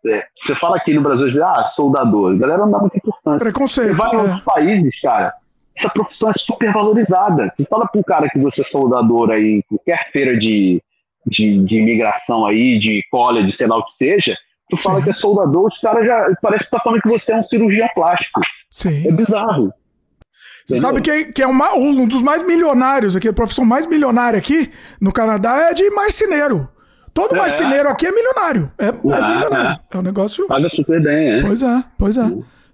é, 0.07 0.25
você 0.39 0.55
fala 0.55 0.77
aqui 0.77 0.93
no 0.93 1.03
Brasil, 1.03 1.45
ah, 1.45 1.65
soldador, 1.67 2.33
a 2.33 2.37
galera 2.37 2.63
não 2.63 2.71
dá 2.73 2.79
muita 2.79 2.97
importância. 2.97 3.45
Preconceito. 3.45 3.91
Você 3.91 3.97
vai 3.97 4.11
em 4.11 4.17
é. 4.17 4.21
outros 4.21 4.41
países, 4.41 5.01
cara, 5.01 5.35
essa 5.77 5.89
profissão 5.91 6.31
é 6.31 6.33
super 6.37 6.73
valorizada. 6.73 7.53
Você 7.55 7.65
fala 7.65 7.87
pra 7.87 8.01
um 8.01 8.03
cara 8.03 8.29
que 8.29 8.39
você 8.39 8.63
é 8.63 8.65
soldador 8.65 9.31
aí, 9.31 9.59
em 9.59 9.63
qualquer 9.63 10.11
feira 10.11 10.37
de, 10.37 10.83
de, 11.27 11.63
de 11.65 11.77
imigração 11.77 12.47
aí, 12.47 12.79
de 12.81 13.05
college, 13.11 13.53
sei 13.53 13.67
lá 13.67 13.77
o 13.77 13.85
que 13.85 13.93
seja, 13.93 14.37
tu 14.69 14.77
fala 14.77 14.99
Sim. 14.99 15.05
que 15.05 15.11
é 15.11 15.15
soldador, 15.15 15.67
os 15.67 15.81
caras 15.81 16.07
já. 16.07 16.29
Parece 16.43 16.65
que 16.65 16.71
tá 16.71 16.81
falando 16.81 17.01
que 17.01 17.09
você 17.09 17.33
é 17.33 17.37
um 17.37 17.43
cirurgião 17.43 17.89
plástico. 17.95 18.41
Sim. 18.71 19.07
É 19.07 19.13
bizarro. 19.13 19.73
Você 20.67 20.77
sabe 20.77 21.01
que, 21.01 21.33
que 21.33 21.43
é 21.43 21.47
uma, 21.47 21.75
um 21.75 22.07
dos 22.07 22.23
mais 22.23 22.43
milionários 22.47 23.17
aqui, 23.17 23.27
a 23.27 23.33
profissão 23.33 23.65
mais 23.65 23.87
milionária 23.87 24.39
aqui 24.39 24.71
no 25.01 25.11
Canadá 25.11 25.71
é 25.71 25.75
de 25.75 25.89
marceneiro. 25.91 26.69
Todo 27.15 27.35
é. 27.35 27.39
marceneiro 27.39 27.89
aqui 27.89 28.07
é 28.07 28.13
milionário. 28.13 28.71
É, 28.79 28.87
é, 28.87 28.89
é 28.89 28.93
milionário. 28.93 29.81
É. 29.91 29.97
é 29.97 29.99
um 29.99 30.03
negócio. 30.03 30.47
Paga 30.47 30.69
super 30.69 31.03
bem, 31.03 31.39
é. 31.39 31.41
Pois 31.41 31.63
é, 31.63 31.85
pois 31.99 32.19
é. 32.19 32.27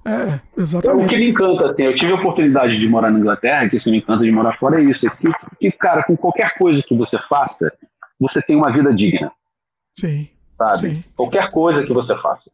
É, 0.06 0.40
exatamente. 0.58 1.06
O 1.06 1.08
que 1.08 1.16
me 1.16 1.30
encanta, 1.30 1.66
assim, 1.66 1.82
eu 1.84 1.94
tive 1.94 2.12
a 2.12 2.16
oportunidade 2.16 2.78
de 2.78 2.88
morar 2.88 3.10
na 3.10 3.18
Inglaterra, 3.18 3.68
que 3.68 3.76
isso 3.76 3.90
me 3.90 3.98
encanta 3.98 4.24
de 4.24 4.30
morar 4.32 4.58
fora, 4.58 4.80
é 4.80 4.84
isso. 4.84 5.06
É 5.06 5.10
que, 5.10 5.30
que, 5.60 5.70
cara, 5.70 6.02
com 6.02 6.16
qualquer 6.16 6.58
coisa 6.58 6.82
que 6.86 6.94
você 6.94 7.16
faça, 7.28 7.72
você 8.20 8.42
tem 8.42 8.56
uma 8.56 8.70
vida 8.72 8.92
digna. 8.92 9.30
Sim 9.94 10.33
sabe? 10.56 10.90
Sim. 10.90 11.04
Qualquer 11.16 11.50
coisa 11.50 11.84
que 11.84 11.92
você 11.92 12.16
faça, 12.18 12.50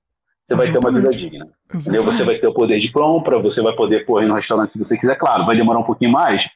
você 0.46 0.54
vai 0.54 0.72
ter 0.72 0.78
uma 0.78 0.92
vida 0.92 1.10
digna. 1.10 1.48
Entendeu? 1.72 2.02
Você 2.02 2.24
vai 2.24 2.34
ter 2.36 2.46
o 2.46 2.54
poder 2.54 2.78
de 2.78 2.90
compra, 2.90 3.38
você 3.38 3.62
vai 3.62 3.74
poder 3.74 4.04
pôr 4.04 4.22
ir 4.22 4.26
no 4.26 4.34
restaurante 4.34 4.72
se 4.72 4.78
você 4.78 4.96
quiser. 4.96 5.16
Claro, 5.16 5.46
vai 5.46 5.56
demorar 5.56 5.78
um 5.78 5.84
pouquinho 5.84 6.10
mais, 6.10 6.48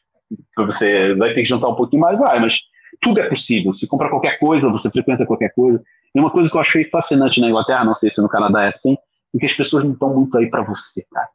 você 0.57 1.15
vai 1.15 1.33
ter 1.35 1.43
que 1.43 1.49
juntar 1.49 1.69
um 1.69 1.77
pouquinho 1.77 2.03
mais, 2.03 2.19
vai, 2.19 2.41
mas 2.41 2.59
tudo 3.01 3.21
é 3.21 3.29
possível. 3.29 3.73
Você 3.73 3.87
compra 3.87 4.09
qualquer 4.09 4.39
coisa, 4.39 4.69
você 4.71 4.91
frequenta 4.91 5.27
qualquer 5.27 5.53
coisa. 5.55 5.83
E 6.15 6.21
uma 6.21 6.31
coisa 6.31 6.51
que 6.51 6.57
eu 6.57 6.61
achei 6.61 6.85
fascinante 6.85 7.41
na 7.41 7.49
Inglaterra, 7.49 7.85
não 7.85 7.95
sei 7.95 8.11
se 8.11 8.21
no 8.21 8.29
Canadá 8.29 8.65
é 8.65 8.69
assim, 8.69 8.97
é 9.35 9.39
que 9.39 9.47
as 9.47 9.53
pessoas 9.53 9.85
não 9.85 9.93
estão 9.93 10.15
muito 10.15 10.37
aí 10.39 10.49
para 10.49 10.63
você, 10.63 11.05
cara. 11.13 11.29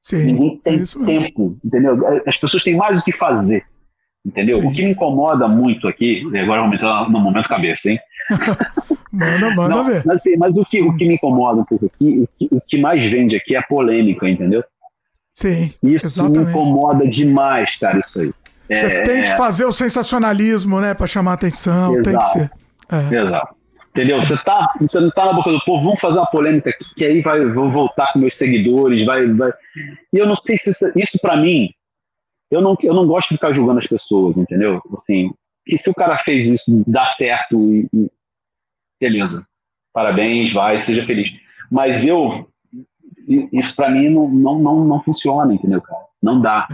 Sim, 0.00 0.24
Ninguém 0.24 0.56
tem 0.58 0.82
é 0.82 1.04
tempo, 1.04 1.56
entendeu? 1.64 1.96
As 2.26 2.36
pessoas 2.36 2.64
têm 2.64 2.76
mais 2.76 2.98
o 2.98 3.02
que 3.02 3.12
fazer, 3.12 3.64
entendeu? 4.24 4.56
Sim. 4.56 4.66
O 4.66 4.72
que 4.72 4.82
me 4.82 4.90
incomoda 4.90 5.46
muito 5.46 5.86
aqui, 5.86 6.24
agora 6.36 6.62
vamos 6.62 6.76
entrar 6.76 7.08
no 7.08 7.20
momento 7.20 7.48
cabeça, 7.48 7.88
hein? 7.88 8.00
manda, 9.12 9.54
manda 9.54 9.76
Não, 9.76 9.84
ver. 9.84 10.02
Mas, 10.04 10.16
assim, 10.16 10.36
mas 10.36 10.56
o, 10.56 10.64
que, 10.64 10.82
o 10.82 10.96
que 10.96 11.06
me 11.06 11.14
incomoda 11.14 11.60
um 11.60 11.64
pouco 11.64 11.86
aqui, 11.86 12.28
o 12.50 12.60
que, 12.60 12.80
mais 12.80 13.04
vende 13.04 13.36
aqui 13.36 13.54
é 13.54 13.58
a 13.58 13.62
polêmica, 13.62 14.28
entendeu? 14.28 14.62
Sim, 15.32 15.72
isso 15.82 16.06
exatamente. 16.06 16.38
me 16.38 16.50
incomoda 16.50 17.06
demais, 17.06 17.76
cara, 17.76 17.98
isso 17.98 18.20
aí. 18.20 18.32
Você 18.68 18.86
é, 18.86 19.02
tem 19.02 19.24
que 19.24 19.36
fazer 19.36 19.64
o 19.64 19.72
sensacionalismo, 19.72 20.80
né, 20.80 20.94
para 20.94 21.06
chamar 21.06 21.34
atenção, 21.34 21.96
exato, 21.96 22.10
tem 22.10 22.18
que 22.18 22.24
ser. 22.26 22.50
É. 22.90 23.22
Exato. 23.22 23.62
Entendeu? 23.90 24.22
Você, 24.22 24.36
tá, 24.42 24.74
você 24.80 24.98
não 25.00 25.10
tá 25.10 25.26
na 25.26 25.34
boca 25.34 25.52
do 25.52 25.62
povo, 25.64 25.84
vamos 25.84 26.00
fazer 26.00 26.18
uma 26.18 26.26
polêmica 26.26 26.70
aqui, 26.70 26.94
que 26.94 27.04
aí 27.04 27.20
vai, 27.20 27.44
vou 27.44 27.70
voltar 27.70 28.10
com 28.12 28.20
meus 28.20 28.34
seguidores, 28.34 29.04
vai, 29.04 29.26
vai. 29.30 29.52
E 30.12 30.18
eu 30.18 30.26
não 30.26 30.34
sei 30.34 30.56
se 30.56 30.70
isso, 30.70 30.90
isso 30.96 31.18
para 31.20 31.36
mim, 31.36 31.70
eu 32.50 32.62
não, 32.62 32.74
eu 32.82 32.94
não 32.94 33.06
gosto 33.06 33.28
de 33.28 33.34
ficar 33.34 33.52
julgando 33.52 33.78
as 33.78 33.86
pessoas, 33.86 34.38
entendeu? 34.38 34.80
Assim, 34.94 35.30
que 35.66 35.76
se 35.76 35.90
o 35.90 35.94
cara 35.94 36.16
fez 36.24 36.46
isso, 36.46 36.84
dá 36.86 37.04
certo, 37.06 37.56
e, 37.72 37.86
e, 37.92 38.10
beleza. 39.02 39.44
Parabéns, 39.92 40.52
vai, 40.52 40.80
seja 40.80 41.04
feliz. 41.04 41.28
Mas 41.70 42.04
eu, 42.04 42.48
isso 43.52 43.74
para 43.74 43.90
mim 43.90 44.08
não, 44.08 44.28
não, 44.28 44.58
não, 44.60 44.84
não 44.84 45.02
funciona, 45.02 45.52
entendeu, 45.52 45.82
cara? 45.82 46.04
Não 46.22 46.40
dá. 46.40 46.68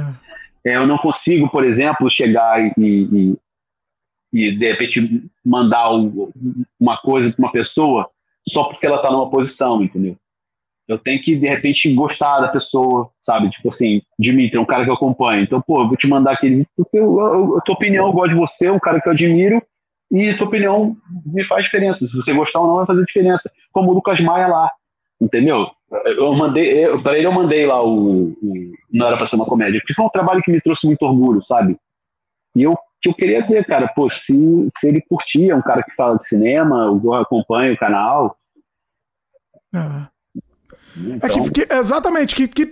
É. 0.64 0.72
é 0.72 0.76
eu 0.76 0.86
não 0.86 0.98
consigo, 0.98 1.48
por 1.48 1.64
exemplo, 1.64 2.10
chegar 2.10 2.62
e, 2.62 2.72
e, 2.78 3.36
e 4.32 4.56
de 4.56 4.68
repente 4.68 5.30
mandar 5.44 5.90
uma 6.78 6.98
coisa 6.98 7.34
para 7.34 7.46
uma 7.46 7.52
pessoa 7.52 8.10
só 8.46 8.64
porque 8.64 8.86
ela 8.86 8.96
está 8.96 9.10
numa 9.10 9.30
posição, 9.30 9.82
entendeu? 9.82 10.16
Eu 10.86 10.98
tenho 10.98 11.22
que, 11.22 11.36
de 11.36 11.46
repente, 11.46 11.92
gostar 11.94 12.40
da 12.40 12.48
pessoa, 12.48 13.10
sabe? 13.22 13.50
Tipo 13.50 13.68
assim, 13.68 14.00
Dimitri, 14.18 14.56
é 14.56 14.60
um 14.60 14.64
cara 14.64 14.84
que 14.84 14.90
eu 14.90 14.94
acompanho. 14.94 15.42
Então, 15.42 15.60
pô, 15.60 15.82
eu 15.82 15.88
vou 15.88 15.96
te 15.96 16.08
mandar 16.08 16.32
aquele 16.32 16.66
porque 16.74 16.98
eu, 16.98 17.18
eu, 17.20 17.58
a 17.58 17.60
tua 17.60 17.74
opinião, 17.74 18.06
eu 18.06 18.12
gosto 18.12 18.30
de 18.30 18.36
você, 18.36 18.66
é 18.66 18.72
um 18.72 18.78
cara 18.78 19.00
que 19.00 19.06
eu 19.06 19.12
admiro, 19.12 19.62
e 20.10 20.34
tua 20.34 20.46
opinião 20.46 20.96
me 21.26 21.44
faz 21.44 21.64
diferença. 21.64 22.06
Se 22.06 22.16
você 22.16 22.32
gostar 22.32 22.60
ou 22.60 22.68
não, 22.68 22.76
vai 22.76 22.86
fazer 22.86 23.04
diferença. 23.04 23.50
Como 23.72 23.90
o 23.90 23.94
Lucas 23.94 24.20
Maia 24.20 24.46
lá, 24.46 24.70
entendeu? 25.20 25.66
Eu 26.04 26.34
mandei, 26.34 26.86
para 27.02 27.16
ele 27.16 27.26
eu 27.26 27.32
mandei 27.32 27.66
lá 27.66 27.82
o, 27.82 28.28
o 28.30 28.72
Não 28.92 29.06
Era 29.06 29.16
Pra 29.16 29.26
Ser 29.26 29.36
Uma 29.36 29.46
Comédia, 29.46 29.80
porque 29.80 29.94
foi 29.94 30.04
um 30.04 30.10
trabalho 30.10 30.42
que 30.42 30.50
me 30.50 30.60
trouxe 30.60 30.86
muito 30.86 31.02
orgulho, 31.02 31.42
sabe? 31.42 31.78
E 32.54 32.62
eu, 32.62 32.76
que 33.00 33.08
eu 33.08 33.14
queria 33.14 33.42
dizer, 33.42 33.64
cara, 33.64 33.88
pô, 33.88 34.08
se, 34.08 34.68
se 34.78 34.88
ele 34.88 35.02
curtia, 35.08 35.52
é 35.52 35.56
um 35.56 35.62
cara 35.62 35.82
que 35.82 35.94
fala 35.94 36.16
de 36.16 36.26
cinema, 36.26 37.00
eu 37.02 37.14
acompanho 37.14 37.74
o 37.74 37.78
canal. 37.78 38.36
Ah. 39.74 40.08
Então... 40.96 41.28
É 41.28 41.32
que, 41.32 41.50
que, 41.50 41.72
exatamente, 41.72 42.34
que, 42.34 42.48
que 42.48 42.66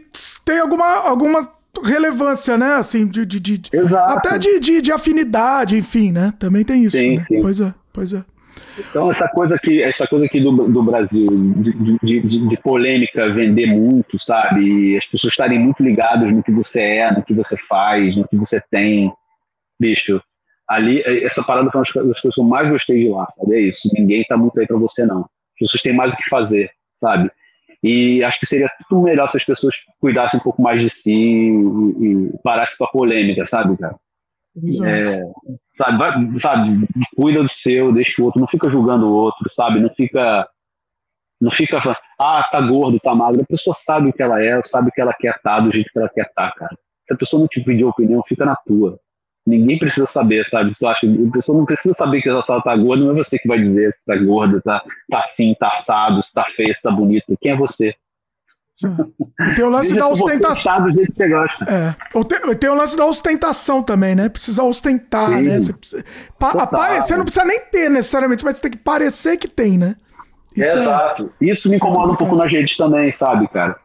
tem 0.45 0.59
alguma, 0.59 0.87
alguma 1.09 1.56
relevância, 1.83 2.57
né? 2.57 2.75
Assim, 2.75 3.07
de, 3.07 3.25
de, 3.25 3.41
de 3.41 3.61
até 4.07 4.39
de, 4.39 4.61
de, 4.61 4.83
de, 4.83 4.93
afinidade, 4.93 5.77
enfim, 5.77 6.13
né? 6.13 6.33
Também 6.39 6.65
tem 6.65 6.85
isso. 6.85 6.97
Sim, 6.97 7.17
né? 7.17 7.25
sim. 7.27 7.41
Pois 7.41 7.61
é, 7.61 7.75
pois 7.93 8.13
é. 8.13 8.25
Então 8.79 9.11
essa 9.11 9.29
coisa 9.29 9.55
aqui, 9.55 9.83
essa 9.83 10.07
coisa 10.07 10.27
aqui 10.27 10.41
do, 10.41 10.51
do 10.69 10.83
Brasil 10.83 11.27
de, 11.57 11.99
de, 12.03 12.49
de, 12.49 12.57
polêmica 12.59 13.33
vender 13.33 13.67
muito, 13.67 14.19
sabe? 14.19 14.63
E 14.65 14.97
as 14.97 15.07
pessoas 15.07 15.33
estarem 15.33 15.59
muito 15.59 15.83
ligadas 15.83 16.31
no 16.31 16.43
que 16.43 16.53
você 16.53 16.81
é, 16.81 17.13
no 17.13 17.23
que 17.23 17.35
você 17.35 17.57
faz, 17.69 18.17
no 18.17 18.27
que 18.29 18.37
você 18.37 18.63
tem, 18.71 19.13
bicho. 19.81 20.21
Ali, 20.69 21.01
essa 21.25 21.45
parada 21.45 21.71
foi 21.71 21.81
uma 21.81 22.09
das 22.09 22.21
coisas 22.21 22.35
que 22.35 22.41
eu 22.41 22.45
mais 22.45 22.69
gostei 22.69 23.05
de 23.05 23.09
lá, 23.09 23.27
sabe? 23.37 23.55
É 23.55 23.61
isso. 23.61 23.89
Ninguém 23.93 24.25
tá 24.25 24.37
muito 24.37 24.59
aí 24.59 24.67
para 24.67 24.77
você 24.77 25.07
não. 25.07 25.21
As 25.21 25.59
pessoas 25.61 25.83
têm 25.83 25.95
mais 25.95 26.13
o 26.13 26.17
que 26.17 26.29
fazer, 26.29 26.71
sabe? 26.93 27.31
E 27.83 28.23
acho 28.25 28.41
que 28.41 28.47
seria 28.47 28.71
tudo 28.89 29.03
melhor 29.03 29.29
se 29.31 29.37
as 29.37 29.45
pessoas 29.45 29.75
cuidassem 30.01 30.41
um 30.41 30.43
pouco 30.43 30.63
mais 30.63 30.81
de 30.81 30.91
si 30.91 31.13
e, 31.13 32.31
e 32.31 32.39
parassem 32.43 32.77
com 32.77 32.85
a 32.85 32.89
polêmica, 32.89 33.47
sabe, 33.47 33.77
cara? 33.77 33.97
É, 34.85 35.21
sabe, 35.77 35.99
vai, 35.99 36.39
sabe, 36.39 36.89
cuida 37.15 37.43
do 37.43 37.49
seu, 37.49 37.93
deixa 37.93 38.23
o 38.23 38.25
outro, 38.25 38.41
não 38.41 38.49
fica 38.49 38.71
julgando 38.71 39.07
o 39.07 39.13
outro, 39.13 39.53
sabe? 39.53 39.81
Não 39.81 39.91
fica. 39.91 40.49
Não 41.39 41.51
fica 41.51 41.83
falando, 41.83 41.99
ah, 42.19 42.49
tá 42.51 42.63
gordo, 42.63 42.99
tá 42.99 43.15
magro. 43.15 43.43
A 43.43 43.47
pessoa 43.47 43.75
sabe 43.75 44.09
o 44.09 44.13
que 44.13 44.23
ela 44.23 44.43
é, 44.43 44.59
sabe 44.65 44.89
o 44.89 44.91
que 44.91 45.03
ela 45.03 45.13
quer 45.13 45.37
estar, 45.37 45.57
tá, 45.57 45.61
do 45.61 45.71
jeito 45.71 45.93
que 45.93 45.99
ela 45.99 46.09
quer 46.09 46.23
estar, 46.23 46.51
tá, 46.51 46.57
cara. 46.57 46.79
Se 47.05 47.13
a 47.13 47.17
pessoa 47.17 47.41
não 47.41 47.47
te 47.47 47.63
pedir 47.63 47.85
opinião, 47.85 48.23
fica 48.27 48.47
na 48.47 48.57
tua. 48.57 48.99
Ninguém 49.47 49.79
precisa 49.79 50.07
saber, 50.07 50.49
sabe? 50.49 50.73
Tu 50.77 50.87
acha, 50.87 51.07
a 51.07 51.33
pessoa 51.33 51.57
não 51.57 51.65
precisa 51.65 51.95
saber 51.95 52.21
que 52.21 52.29
ela 52.29 52.43
tá 52.43 52.77
gorda, 52.77 53.05
não 53.05 53.13
é 53.13 53.15
você 53.15 53.39
que 53.39 53.47
vai 53.47 53.61
dizer 53.61 53.95
se 53.95 54.05
tá 54.05 54.17
gorda, 54.17 54.61
tá, 54.61 54.83
tá 55.09 55.21
assim, 55.21 55.55
tá 55.59 55.69
assado, 55.69 56.23
se 56.25 56.33
tá 56.33 56.45
feio, 56.57 56.75
se 56.75 56.83
tá 56.83 56.91
bonito. 56.91 57.37
Quem 57.41 57.53
é 57.53 57.57
você? 57.57 57.95
E 59.49 59.55
tem 59.55 59.65
o 59.65 59.71
lance 59.71 59.95
da 59.95 60.09
ostentação. 60.09 60.83
Do 60.83 60.91
jeito 60.91 61.13
que 61.13 61.17
você 61.17 61.29
gosta. 61.29 61.65
É. 61.65 62.23
Tem, 62.25 62.55
tem 62.57 62.71
o 62.71 62.75
lance 62.75 62.97
da 62.97 63.07
ostentação 63.07 63.83
também, 63.83 64.15
né? 64.15 64.29
Precisa 64.29 64.63
ostentar, 64.65 65.29
Sim. 65.29 65.43
né? 65.43 65.61
Você, 65.61 65.73
precisa, 65.73 66.05
pa, 66.39 66.51
você 67.01 67.17
não 67.17 67.25
precisa 67.25 67.45
nem 67.45 67.61
ter 67.61 67.89
necessariamente, 67.89 68.45
mas 68.45 68.57
você 68.57 68.63
tem 68.63 68.73
que 68.73 68.79
parecer 68.79 69.39
que 69.39 69.49
tem, 69.49 69.79
né? 69.79 69.97
Isso 70.55 70.77
é, 70.77 70.77
exato. 70.77 71.33
Isso 71.41 71.69
me 71.71 71.77
incomoda 71.77 72.13
um 72.13 72.17
pouco 72.17 72.37
nas 72.37 72.51
redes 72.51 72.77
também, 72.77 73.13
sabe, 73.15 73.49
cara? 73.49 73.77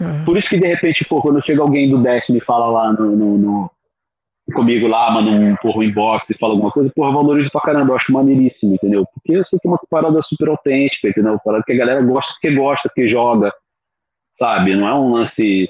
É. 0.00 0.24
Por 0.24 0.36
isso 0.36 0.48
que 0.48 0.58
de 0.58 0.66
repente, 0.66 1.04
pô, 1.04 1.20
quando 1.20 1.44
chega 1.44 1.60
alguém 1.60 1.88
do 1.88 1.98
Destiny 1.98 2.38
e 2.38 2.44
fala 2.44 2.66
lá 2.70 2.92
no, 2.92 3.14
no, 3.14 3.38
no 3.38 3.70
comigo 4.50 4.86
lá, 4.86 5.10
manda 5.10 5.30
um, 5.30 5.56
porra, 5.56 5.78
um 5.78 5.82
inbox 5.82 6.30
e 6.30 6.38
fala 6.38 6.54
alguma 6.54 6.70
coisa, 6.70 6.90
porra, 6.94 7.12
valorizo 7.12 7.50
pra 7.50 7.60
caramba, 7.60 7.92
eu 7.92 7.96
acho 7.96 8.12
maneiríssimo, 8.12 8.74
entendeu? 8.74 9.06
Porque 9.14 9.32
eu 9.32 9.44
sei 9.44 9.58
que 9.58 9.66
é 9.66 9.70
uma 9.70 9.80
parada 9.90 10.20
super 10.22 10.48
autêntica, 10.48 11.08
entendeu? 11.08 11.38
Parada 11.44 11.64
que 11.64 11.72
a 11.72 11.76
galera 11.76 12.02
gosta 12.02 12.32
porque 12.34 12.54
gosta, 12.54 12.88
porque 12.88 13.08
joga, 13.08 13.52
sabe? 14.32 14.74
Não 14.76 14.88
é 14.88 14.94
um 14.94 15.12
lance. 15.12 15.68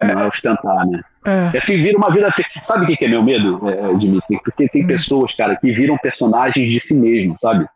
Não 0.00 0.20
é, 0.20 0.24
é 0.24 0.26
ostentar, 0.26 0.86
né? 0.86 1.02
É. 1.26 1.56
é 1.56 1.60
que 1.60 1.76
vira 1.76 1.98
uma 1.98 2.12
vida. 2.12 2.32
Sabe 2.62 2.84
o 2.84 2.96
que 2.96 3.04
é 3.04 3.08
meu 3.08 3.22
medo, 3.22 3.60
é, 3.68 3.94
Dimitri? 3.94 4.40
Porque 4.42 4.68
tem 4.68 4.84
hum. 4.84 4.86
pessoas, 4.86 5.34
cara, 5.34 5.56
que 5.56 5.72
viram 5.72 5.98
personagens 5.98 6.72
de 6.72 6.80
si 6.80 6.94
mesmo, 6.94 7.36
sabe? 7.40 7.66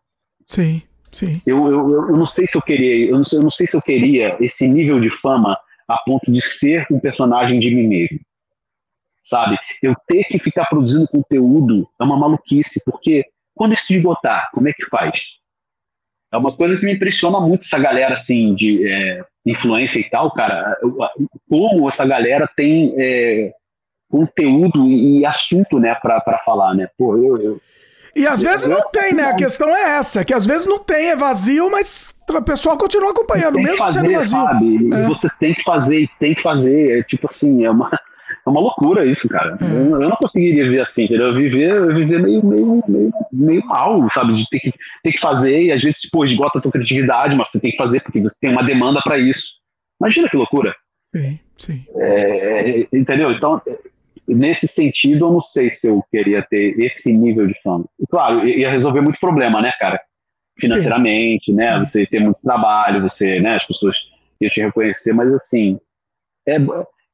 Sim, 0.46 0.82
sim. 1.10 1.42
Eu, 1.44 1.66
eu, 1.70 2.08
eu 2.08 2.16
não 2.16 2.26
sei 2.26 2.46
se 2.46 2.56
eu 2.56 2.62
queria, 2.62 3.10
eu 3.10 3.18
não 3.18 3.24
sei, 3.24 3.38
eu 3.38 3.42
não 3.42 3.50
sei 3.50 3.66
se 3.66 3.76
eu 3.76 3.82
queria 3.82 4.36
esse 4.40 4.66
nível 4.66 5.00
de 5.00 5.10
fama 5.10 5.56
a 5.92 5.98
ponto 5.98 6.30
de 6.30 6.40
ser 6.40 6.86
um 6.90 6.98
personagem 6.98 7.60
de 7.60 7.74
mim 7.74 7.86
mesmo. 7.86 8.20
Sabe? 9.22 9.56
Eu 9.82 9.94
ter 10.06 10.24
que 10.24 10.38
ficar 10.38 10.66
produzindo 10.66 11.06
conteúdo 11.06 11.88
é 12.00 12.04
uma 12.04 12.16
maluquice, 12.16 12.82
porque 12.84 13.24
quando 13.54 13.74
isso 13.74 13.92
esgotar, 13.92 14.50
como 14.52 14.68
é 14.68 14.72
que 14.72 14.84
faz? 14.86 15.20
É 16.32 16.36
uma 16.36 16.56
coisa 16.56 16.78
que 16.78 16.86
me 16.86 16.94
impressiona 16.94 17.40
muito 17.40 17.62
essa 17.62 17.78
galera 17.78 18.14
assim 18.14 18.54
de 18.54 18.88
é, 18.90 19.24
influência 19.44 20.00
e 20.00 20.08
tal, 20.08 20.32
cara. 20.32 20.76
Como 21.48 21.88
essa 21.88 22.06
galera 22.06 22.48
tem 22.56 22.94
é, 22.96 23.52
conteúdo 24.10 24.88
e 24.88 25.24
assunto, 25.24 25.78
né, 25.78 25.94
para 25.94 26.38
falar, 26.44 26.74
né? 26.74 26.88
Pô, 26.98 27.16
eu, 27.16 27.36
eu 27.36 27.60
e 28.14 28.26
às 28.26 28.42
vezes 28.42 28.68
não 28.68 28.82
tem, 28.90 29.14
né? 29.14 29.24
A 29.24 29.34
questão 29.34 29.68
é 29.74 29.96
essa, 29.98 30.24
que 30.24 30.34
às 30.34 30.44
vezes 30.44 30.66
não 30.66 30.78
tem, 30.78 31.10
é 31.10 31.16
vazio, 31.16 31.70
mas 31.70 32.14
o 32.28 32.42
pessoal 32.42 32.76
continua 32.76 33.10
acompanhando, 33.10 33.58
mesmo 33.58 33.76
fazer, 33.76 34.00
sendo 34.00 34.12
vazio. 34.12 34.30
Sabe? 34.30 34.94
É. 34.94 35.06
Você 35.08 35.28
tem 35.40 35.54
que 35.54 35.62
fazer, 35.62 36.08
tem 36.18 36.34
que 36.34 36.42
fazer. 36.42 37.00
É 37.00 37.02
tipo 37.02 37.26
assim, 37.30 37.64
é 37.64 37.70
uma, 37.70 37.90
é 38.46 38.50
uma 38.50 38.60
loucura 38.60 39.06
isso, 39.06 39.28
cara. 39.28 39.56
É. 39.60 39.64
Eu, 39.64 40.02
eu, 40.02 40.08
não 40.08 40.16
conseguiria 40.16 40.64
viver 40.64 40.80
assim, 40.80 41.04
entendeu? 41.04 41.28
Eu 41.28 41.34
viver, 41.34 41.70
eu 41.70 41.94
viver 41.94 42.20
meio, 42.20 42.44
meio, 42.44 42.84
meio, 42.86 43.12
meio 43.32 43.66
mal, 43.66 44.06
sabe? 44.10 44.34
De 44.34 44.46
ter 44.48 44.60
que, 44.60 44.72
ter 45.02 45.12
que 45.12 45.20
fazer, 45.20 45.62
e 45.62 45.72
às 45.72 45.82
vezes, 45.82 46.00
tipo, 46.00 46.24
esgota 46.24 46.58
a 46.58 46.62
tua 46.62 46.72
criatividade, 46.72 47.34
mas 47.34 47.48
você 47.48 47.60
tem 47.60 47.70
que 47.70 47.78
fazer 47.78 48.00
porque 48.00 48.20
você 48.20 48.36
tem 48.40 48.50
uma 48.50 48.62
demanda 48.62 49.00
para 49.02 49.18
isso. 49.18 49.46
Imagina 50.00 50.28
que 50.28 50.36
loucura. 50.36 50.74
Sim, 51.14 51.40
sim. 51.56 51.84
É, 51.96 52.80
é 52.82 52.88
entendeu? 52.92 53.30
Então, 53.32 53.60
nesse 54.34 54.68
sentido, 54.68 55.26
eu 55.26 55.32
não 55.32 55.40
sei 55.40 55.70
se 55.70 55.88
eu 55.88 56.02
queria 56.10 56.42
ter 56.42 56.78
esse 56.78 57.12
nível 57.12 57.46
de 57.46 57.54
fama. 57.62 57.84
Claro, 58.10 58.46
ia 58.46 58.70
resolver 58.70 59.00
muito 59.00 59.18
problema, 59.20 59.60
né, 59.60 59.70
cara? 59.78 60.00
Financeiramente, 60.58 61.46
Sim. 61.46 61.54
né? 61.54 61.78
Você 61.80 62.06
ter 62.06 62.20
muito 62.20 62.38
trabalho, 62.42 63.02
você, 63.02 63.40
né? 63.40 63.56
As 63.56 63.66
pessoas 63.66 63.96
iam 64.40 64.50
te 64.50 64.60
reconhecer, 64.60 65.12
mas 65.12 65.32
assim, 65.32 65.78
é, 66.46 66.56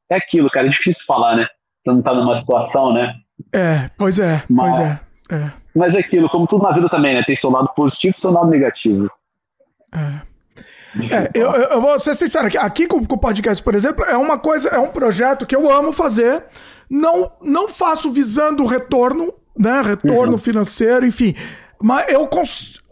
é 0.09 0.15
aquilo, 0.15 0.49
cara, 0.49 0.67
é 0.67 0.69
difícil 0.69 1.03
falar, 1.05 1.35
né? 1.35 1.47
Você 1.81 1.91
não 1.91 2.01
tá 2.01 2.13
numa 2.13 2.37
situação, 2.37 2.93
né? 2.93 3.15
É, 3.53 3.89
pois 3.97 4.19
é, 4.19 4.43
mas, 4.49 4.77
pois 4.77 4.87
é, 4.89 4.99
é. 5.45 5.51
Mas 5.75 5.95
é 5.95 5.99
aquilo, 5.99 6.29
como 6.29 6.47
tudo 6.47 6.63
na 6.63 6.71
vida 6.71 6.89
também, 6.89 7.13
né? 7.13 7.23
Tem 7.23 7.35
seu 7.35 7.49
lado 7.49 7.69
positivo 7.75 8.15
e 8.17 8.19
seu 8.19 8.31
lado 8.31 8.49
negativo. 8.49 9.09
É. 9.93 10.29
É, 11.11 11.29
eu, 11.33 11.51
eu, 11.51 11.81
vou 11.81 11.99
ser 11.99 12.15
sincero, 12.15 12.49
aqui 12.59 12.87
com, 12.87 13.05
com 13.05 13.15
o 13.15 13.19
podcast, 13.19 13.61
por 13.61 13.75
exemplo, 13.75 14.03
é 14.05 14.17
uma 14.17 14.37
coisa, 14.37 14.69
é 14.69 14.79
um 14.79 14.87
projeto 14.87 15.45
que 15.45 15.55
eu 15.55 15.71
amo 15.71 15.91
fazer. 15.91 16.43
Não, 16.89 17.31
não 17.41 17.67
faço 17.67 18.09
visando 18.09 18.65
retorno, 18.65 19.33
né? 19.57 19.81
Retorno 19.81 20.33
uhum. 20.33 20.37
financeiro, 20.37 21.05
enfim. 21.05 21.35
Mas 21.79 22.11
eu 22.11 22.27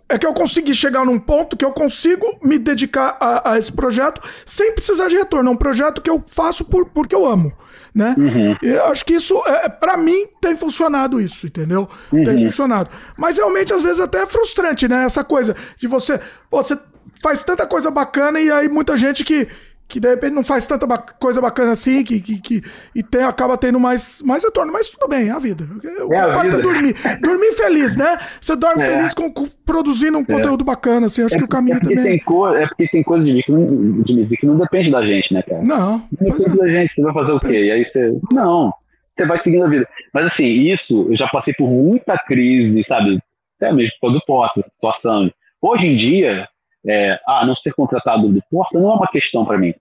é 0.10 0.18
que 0.18 0.26
eu 0.26 0.34
consegui 0.34 0.74
chegar 0.74 1.06
num 1.06 1.20
ponto 1.20 1.58
que 1.58 1.66
eu 1.66 1.72
consigo 1.72 2.26
me 2.42 2.58
dedicar 2.58 3.18
a, 3.20 3.52
a, 3.52 3.58
esse 3.58 3.72
projeto 3.72 4.22
sem 4.46 4.74
precisar 4.74 5.10
de 5.10 5.18
retorno. 5.18 5.50
É 5.50 5.54
um 5.54 5.58
projeto 5.58 6.02
que 6.02 6.10
eu 6.10 6.24
faço 6.26 6.64
por, 6.64 6.86
porque 6.90 7.14
eu 7.14 7.26
amo, 7.26 7.52
né? 7.94 8.16
Uhum. 8.18 8.56
Eu 8.62 8.86
acho 8.86 9.04
que 9.04 9.16
isso, 9.16 9.36
é, 9.46 9.66
é 9.66 9.70
para 9.70 9.98
mim, 9.98 10.28
tem 10.40 10.56
funcionado 10.56 11.20
isso, 11.20 11.48
entendeu? 11.48 11.90
Uhum. 12.12 12.24
Tem 12.24 12.42
funcionado. 12.44 12.90
Mas 13.18 13.38
realmente, 13.38 13.74
às 13.74 13.84
vezes, 13.84 14.00
até 14.00 14.20
é 14.20 14.26
frustrante, 14.26 14.88
né? 14.88 15.04
Essa 15.04 15.24
coisa 15.24 15.56
de 15.76 15.88
você... 15.88 16.20
Pô, 16.50 16.64
você 16.64 16.78
faz 17.22 17.44
tanta 17.44 17.66
coisa 17.66 17.90
bacana 17.92 18.40
e 18.40 18.52
aí 18.52 18.70
muita 18.70 18.96
gente 18.98 19.24
que, 19.24 19.48
que 19.88 20.00
de 20.00 20.10
repente 20.10 20.34
não 20.34 20.44
faz 20.44 20.68
tanta 20.68 20.86
ba 20.86 20.98
coisa 20.98 21.40
bacana 21.40 21.72
assim, 21.72 22.04
que, 22.04 22.20
que, 22.20 22.40
que 22.42 22.62
e 22.94 23.02
tem, 23.02 23.24
acaba 23.24 23.58
tendo 23.58 23.80
mais, 23.80 24.22
mais 24.22 24.44
retorno. 24.44 24.72
Mas 24.72 24.90
tudo 24.90 25.08
bem, 25.08 25.30
é 25.30 25.32
a 25.32 25.40
vida. 25.40 25.68
O 26.06 26.14
é 26.14 26.20
a 26.20 26.42
vida. 26.42 26.60
dormir. 26.60 26.94
dormir 27.22 27.54
feliz, 27.54 27.96
né? 27.96 28.18
Você 28.42 28.56
dorme 28.56 28.84
é. 28.84 28.86
feliz 28.86 29.14
com, 29.14 29.32
com, 29.32 29.48
produzindo 29.66 30.18
um 30.18 30.22
é. 30.22 30.26
conteúdo 30.26 30.64
bacana, 30.64 31.06
assim, 31.06 31.24
acho 31.24 31.36
é, 31.36 31.38
que 31.38 31.46
o 31.46 31.48
caminho 31.48 31.78
é 31.78 31.80
também. 31.80 32.04
Tem 32.04 32.20
co 32.20 32.54
é 32.54 32.68
porque 32.68 32.88
tem 32.90 33.04
coisas 33.04 33.28
de 33.28 33.42
que, 33.42 33.52
não, 33.52 34.02
de 34.02 34.38
que 34.38 34.46
não 34.46 34.58
depende 34.58 34.92
da 34.92 35.02
gente, 35.02 35.34
né, 35.34 35.42
cara? 35.42 35.64
Não. 35.64 36.04
Não 36.20 36.32
depende 36.34 36.60
é. 36.60 36.64
da 36.64 36.68
gente, 36.68 36.94
você 36.94 37.02
vai 37.02 37.14
fazer 37.14 37.32
o 37.32 37.40
quê? 37.40 37.66
E 37.66 37.72
aí 37.72 37.86
você. 37.86 38.12
Não. 38.32 38.74
você 39.14 39.26
vai 39.26 39.42
seguindo 39.42 39.64
a 39.64 39.70
vida. 39.70 39.88
Mas 40.14 40.26
assim, 40.26 40.46
isso, 40.46 41.08
eu 41.10 41.16
já 41.16 41.28
passei 41.30 41.54
por 41.54 41.70
muita 41.70 42.18
crise, 42.18 42.84
sabe? 42.84 43.20
Até 43.56 43.72
mesmo 43.72 43.94
quando 44.02 44.22
posso, 44.28 44.60
essa 44.60 44.70
situação. 44.70 45.32
Hoje 45.62 45.88
em 45.88 45.96
dia, 45.96 46.48
é, 46.86 47.20
ah, 47.28 47.46
não 47.46 47.56
ser 47.56 47.74
contratado 47.74 48.28
do 48.30 48.44
Porta 48.50 48.80
não 48.80 48.92
é 48.92 48.94
uma 48.94 49.08
questão 49.08 49.46
para 49.46 49.58
mim. 49.58 49.74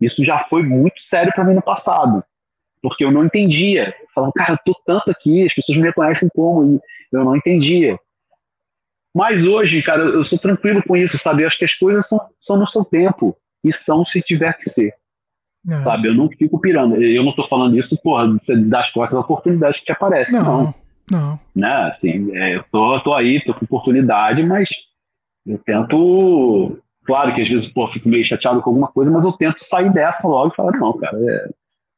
Isso 0.00 0.24
já 0.24 0.38
foi 0.38 0.62
muito 0.62 1.02
sério 1.02 1.32
para 1.34 1.44
mim 1.44 1.54
no 1.54 1.62
passado. 1.62 2.24
Porque 2.82 3.04
eu 3.04 3.10
não 3.10 3.24
entendia. 3.24 3.94
Eu 4.00 4.06
falava, 4.14 4.32
cara, 4.32 4.54
eu 4.54 4.58
tô 4.64 4.80
tanto 4.86 5.10
aqui, 5.10 5.44
as 5.44 5.54
pessoas 5.54 5.76
me 5.76 5.84
reconhecem 5.84 6.28
como, 6.34 6.76
e 6.76 6.80
eu 7.12 7.24
não 7.24 7.36
entendia. 7.36 7.98
Mas 9.14 9.44
hoje, 9.44 9.82
cara, 9.82 10.02
eu 10.02 10.24
sou 10.24 10.38
tranquilo 10.38 10.82
com 10.82 10.96
isso, 10.96 11.18
sabe? 11.18 11.42
Eu 11.42 11.48
acho 11.48 11.58
que 11.58 11.64
as 11.64 11.74
coisas 11.74 12.06
são, 12.06 12.20
são 12.40 12.56
no 12.56 12.66
seu 12.66 12.84
tempo. 12.84 13.36
E 13.62 13.72
são 13.72 14.06
se 14.06 14.22
tiver 14.22 14.56
que 14.56 14.70
ser. 14.70 14.94
É. 15.68 15.82
Sabe? 15.82 16.08
Eu 16.08 16.14
não 16.14 16.30
fico 16.30 16.58
pirando. 16.58 16.96
Eu 16.96 17.22
não 17.22 17.34
tô 17.34 17.46
falando 17.46 17.78
isso, 17.78 18.00
porra, 18.00 18.26
das 18.26 18.90
costas 18.90 19.14
da 19.14 19.20
oportunidade 19.20 19.80
que 19.80 19.84
te 19.84 19.92
aparece. 19.92 20.32
Não. 20.32 20.42
Não. 20.42 20.74
não. 21.10 21.40
Né? 21.54 21.72
Assim, 21.90 22.34
é, 22.34 22.56
eu 22.56 22.64
tô, 22.72 22.98
tô 23.00 23.14
aí, 23.14 23.44
tô 23.44 23.52
com 23.52 23.66
oportunidade, 23.66 24.42
mas 24.42 24.70
eu 25.46 25.58
tento. 25.58 26.78
Claro 27.04 27.34
que 27.34 27.40
às 27.40 27.48
vezes, 27.48 27.72
pô, 27.72 27.88
fico 27.88 28.08
meio 28.08 28.24
chateado 28.24 28.60
com 28.62 28.70
alguma 28.70 28.88
coisa, 28.88 29.10
mas 29.10 29.24
eu 29.24 29.32
tento 29.32 29.64
sair 29.64 29.92
dessa 29.92 30.28
logo 30.28 30.52
e 30.52 30.56
falar, 30.56 30.72
não, 30.72 30.92
cara, 30.96 31.18
é, 31.18 31.48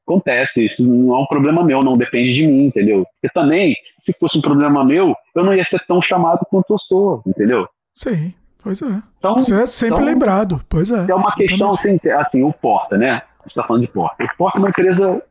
acontece, 0.07 0.67
isso 0.67 0.83
não 0.83 1.15
é 1.15 1.19
um 1.19 1.27
problema 1.27 1.65
meu, 1.65 1.83
não 1.83 1.97
depende 1.97 2.33
de 2.33 2.47
mim, 2.47 2.67
entendeu? 2.67 3.05
Porque 3.05 3.33
também, 3.35 3.77
se 3.99 4.13
fosse 4.13 4.39
um 4.39 4.43
problema 4.43 4.85
meu, 4.85 5.15
eu 5.35 5.45
não 5.45 5.53
ia 5.53 5.65
ser 5.65 5.85
tão 5.87 6.01
chamado 6.01 6.47
quanto 6.49 6.73
eu 6.73 6.79
sou, 6.79 7.23
entendeu? 7.27 7.69
Sim, 7.93 8.33
pois 8.63 8.81
é. 8.81 9.03
Então, 9.19 9.37
Você 9.37 9.55
é 9.55 9.67
sempre 9.67 9.97
então, 9.97 10.07
lembrado, 10.07 10.65
pois 10.69 10.91
é. 10.91 11.11
É 11.11 11.15
uma 11.15 11.35
questão, 11.35 11.73
assim, 11.73 11.99
assim, 12.17 12.43
o 12.43 12.53
Porta, 12.53 12.97
né? 12.97 13.11
A 13.11 13.43
gente 13.43 13.49
está 13.49 13.65
falando 13.65 13.83
de 13.83 13.89
Porta. 13.89 14.25
O 14.25 14.37
Porta 14.37 14.59
é 14.59 14.61
uma 14.61 14.69
empresa 14.71 15.23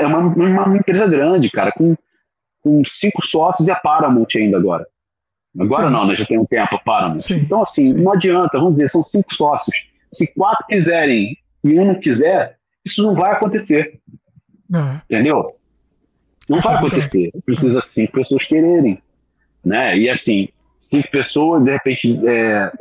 é 0.00 0.06
uma, 0.06 0.18
uma 0.18 0.76
empresa 0.76 1.08
grande, 1.08 1.50
cara, 1.50 1.72
com, 1.72 1.96
com 2.62 2.82
cinco 2.84 3.24
sócios 3.26 3.66
e 3.66 3.70
a 3.70 3.76
Paramount 3.76 4.28
ainda 4.36 4.56
agora. 4.56 4.86
Agora 5.58 5.86
sim. 5.86 5.92
não, 5.92 6.06
né? 6.06 6.16
Já 6.16 6.24
tem 6.24 6.38
um 6.38 6.46
tempo 6.46 6.74
a 6.74 6.78
Paramount. 6.78 7.20
Sim, 7.20 7.34
então, 7.34 7.60
assim, 7.60 7.86
sim. 7.86 7.94
não 7.94 8.12
adianta, 8.12 8.58
vamos 8.58 8.74
dizer, 8.74 8.88
são 8.88 9.02
cinco 9.02 9.34
sócios. 9.34 9.90
Se 10.12 10.26
quatro 10.26 10.66
quiserem 10.66 11.36
e 11.62 11.78
um 11.78 11.86
não 11.86 12.00
quiser, 12.00 12.56
isso 12.84 13.02
não 13.02 13.14
vai 13.14 13.32
acontecer. 13.32 14.00
Não. 14.68 15.00
Entendeu? 15.04 15.56
Não 16.48 16.60
vai 16.60 16.76
acontecer. 16.76 17.30
Precisa 17.44 17.80
cinco 17.82 18.12
pessoas 18.12 18.44
quererem. 18.44 19.02
Né? 19.64 19.98
E 19.98 20.10
assim, 20.10 20.48
cinco 20.78 21.10
pessoas, 21.10 21.62
de 21.62 21.70
repente, 21.70 22.20
é, 22.26 22.72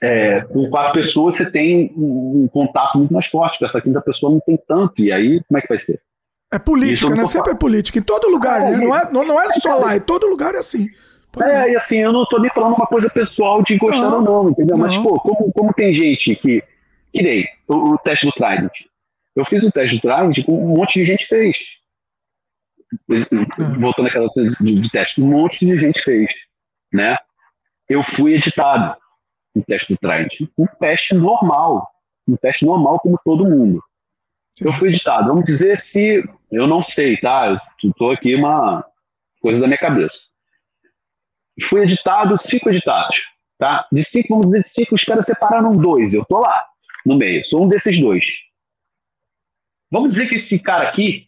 é, 0.00 0.40
com 0.42 0.68
quatro 0.70 0.94
pessoas 0.94 1.36
você 1.36 1.50
tem 1.50 1.92
um, 1.96 2.48
contato 2.52 2.96
muito 2.96 3.12
mais 3.12 3.26
forte, 3.26 3.58
com 3.58 3.64
essa 3.64 3.80
quinta 3.80 4.00
pessoa 4.00 4.32
não 4.32 4.40
tem 4.40 4.58
tanto, 4.66 5.02
e 5.02 5.12
aí 5.12 5.42
como 5.44 5.58
é 5.58 5.60
que 5.60 5.68
vai 5.68 5.78
ser? 5.78 6.00
É 6.52 6.58
política, 6.58 7.14
né? 7.14 7.26
Sempre 7.26 7.52
é 7.52 7.54
política, 7.54 7.98
em 7.98 8.02
todo 8.02 8.28
lugar, 8.28 8.60
é, 8.62 8.70
né? 8.70 8.78
Não 8.78 8.96
é, 8.96 9.12
não, 9.12 9.24
não 9.24 9.40
é 9.40 9.50
só 9.52 9.76
lá, 9.76 9.96
em 9.96 10.00
todo 10.00 10.26
lugar 10.26 10.54
é 10.54 10.58
assim. 10.58 10.88
É, 11.38 11.70
e 11.70 11.76
assim, 11.76 11.98
eu 11.98 12.12
não 12.12 12.24
tô 12.26 12.38
nem 12.40 12.50
falando 12.50 12.74
uma 12.74 12.86
coisa 12.86 13.08
pessoal 13.08 13.62
de 13.62 13.78
gostar 13.78 14.08
ou 14.08 14.22
não, 14.22 14.50
entendeu? 14.50 14.76
Não. 14.76 14.86
Mas, 14.86 14.96
pô, 15.00 15.18
como, 15.20 15.52
como 15.52 15.72
tem 15.72 15.92
gente 15.92 16.34
que. 16.36 16.62
Que 17.12 17.22
nem 17.22 17.48
o, 17.68 17.94
o 17.94 17.98
teste 17.98 18.26
do 18.26 18.32
Trident. 18.32 18.72
Eu 19.34 19.44
fiz 19.44 19.62
o 19.62 19.70
teste 19.70 19.96
do 19.96 20.02
Trident 20.02 20.44
com 20.44 20.52
um 20.52 20.76
monte 20.76 21.00
de 21.00 21.04
gente 21.04 21.26
fez. 21.26 21.78
É. 23.10 23.78
Voltando 23.78 24.08
àquela 24.08 24.28
de, 24.28 24.80
de 24.80 24.90
teste, 24.90 25.20
um 25.20 25.26
monte 25.26 25.64
de 25.64 25.78
gente 25.78 26.00
fez. 26.02 26.32
Né? 26.92 27.16
Eu 27.88 28.02
fui 28.02 28.34
editado 28.34 28.96
no 29.54 29.64
teste 29.64 29.92
do 29.92 29.98
Trident. 29.98 30.48
Um 30.58 30.66
teste 30.66 31.14
normal. 31.14 31.88
Um 32.26 32.36
teste 32.36 32.64
normal 32.64 32.98
como 33.00 33.18
todo 33.24 33.48
mundo. 33.48 33.82
Eu 34.60 34.72
fui 34.72 34.88
editado. 34.88 35.28
Vamos 35.28 35.44
dizer 35.44 35.76
se. 35.78 36.22
Eu 36.50 36.66
não 36.66 36.82
sei, 36.82 37.16
tá? 37.16 37.60
Eu 37.82 37.92
tô 37.94 38.10
aqui 38.10 38.34
uma 38.34 38.84
coisa 39.40 39.60
da 39.60 39.66
minha 39.66 39.78
cabeça. 39.78 40.29
Fui 41.62 41.82
editado, 41.82 42.36
cinco 42.38 42.70
editados. 42.70 43.28
Tá? 43.58 43.86
De 43.92 44.02
cinco, 44.02 44.28
vamos 44.30 44.46
dizer, 44.46 44.64
de 44.64 44.70
cinco, 44.70 44.94
os 44.94 45.04
caras 45.04 45.26
separaram 45.26 45.76
dois. 45.76 46.14
Eu 46.14 46.24
tô 46.24 46.38
lá, 46.38 46.64
no 47.04 47.16
meio. 47.16 47.44
Sou 47.44 47.64
um 47.64 47.68
desses 47.68 48.00
dois. 48.00 48.24
Vamos 49.90 50.14
dizer 50.14 50.28
que 50.28 50.36
esse 50.36 50.58
cara 50.58 50.88
aqui, 50.88 51.26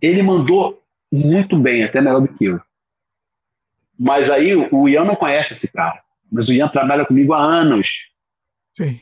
ele 0.00 0.22
mandou 0.22 0.82
muito 1.10 1.58
bem, 1.58 1.84
até 1.84 2.00
melhor 2.00 2.20
do 2.20 2.28
que 2.28 2.46
eu. 2.46 2.60
Mas 3.98 4.30
aí 4.30 4.54
o 4.56 4.88
Ian 4.88 5.04
não 5.04 5.14
conhece 5.14 5.52
esse 5.52 5.68
cara. 5.68 6.02
Mas 6.30 6.48
o 6.48 6.52
Ian 6.52 6.68
trabalha 6.68 7.06
comigo 7.06 7.32
há 7.32 7.42
anos. 7.42 7.88
Sim. 8.72 9.00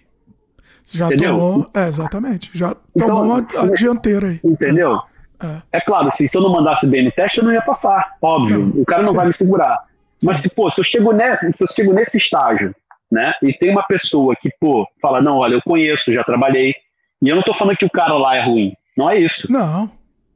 Já 0.85 1.07
entendeu? 1.07 1.37
tomou. 1.37 1.71
É, 1.75 1.89
exatamente. 1.89 2.51
Já 2.53 2.77
então, 2.95 3.09
tomou 3.09 3.25
uma 3.25 3.39
a 3.39 3.75
dianteira 3.75 4.29
aí. 4.29 4.41
Entendeu? 4.45 5.01
É. 5.43 5.79
é 5.79 5.81
claro, 5.81 6.09
assim, 6.09 6.29
se 6.29 6.37
eu 6.37 6.43
não 6.43 6.53
mandasse 6.53 6.87
bem 6.87 7.05
no 7.05 7.13
teste, 7.13 7.39
eu 7.39 7.45
não 7.45 7.53
ia 7.53 7.63
passar. 7.63 8.17
Óbvio. 8.21 8.73
O 8.81 8.85
cara 8.85 9.03
não 9.03 9.11
sim. 9.11 9.17
vai 9.17 9.27
me 9.27 9.33
segurar. 9.33 9.90
Mas 10.23 10.39
se, 10.39 10.49
pô, 10.49 10.71
se 10.71 10.81
eu 10.81 10.85
chego 10.85 11.13
nesse, 11.13 11.53
se 11.53 11.65
eu 11.65 11.69
chego 11.69 11.93
nesse 11.93 12.19
estágio, 12.19 12.75
né? 13.11 13.33
E 13.43 13.53
tem 13.53 13.71
uma 13.71 13.83
pessoa 13.83 14.37
que, 14.37 14.51
pô, 14.61 14.87
fala, 15.01 15.21
não, 15.21 15.39
olha, 15.39 15.55
eu 15.55 15.63
conheço, 15.63 16.13
já 16.13 16.23
trabalhei. 16.23 16.75
E 17.23 17.29
eu 17.29 17.37
não 17.37 17.43
tô 17.43 17.53
falando 17.53 17.77
que 17.77 17.85
o 17.85 17.91
cara 17.91 18.15
lá 18.15 18.37
é 18.37 18.43
ruim. 18.43 18.73
Não 18.97 19.11
é 19.11 19.19
isso. 19.19 19.51
Não. 19.51 19.91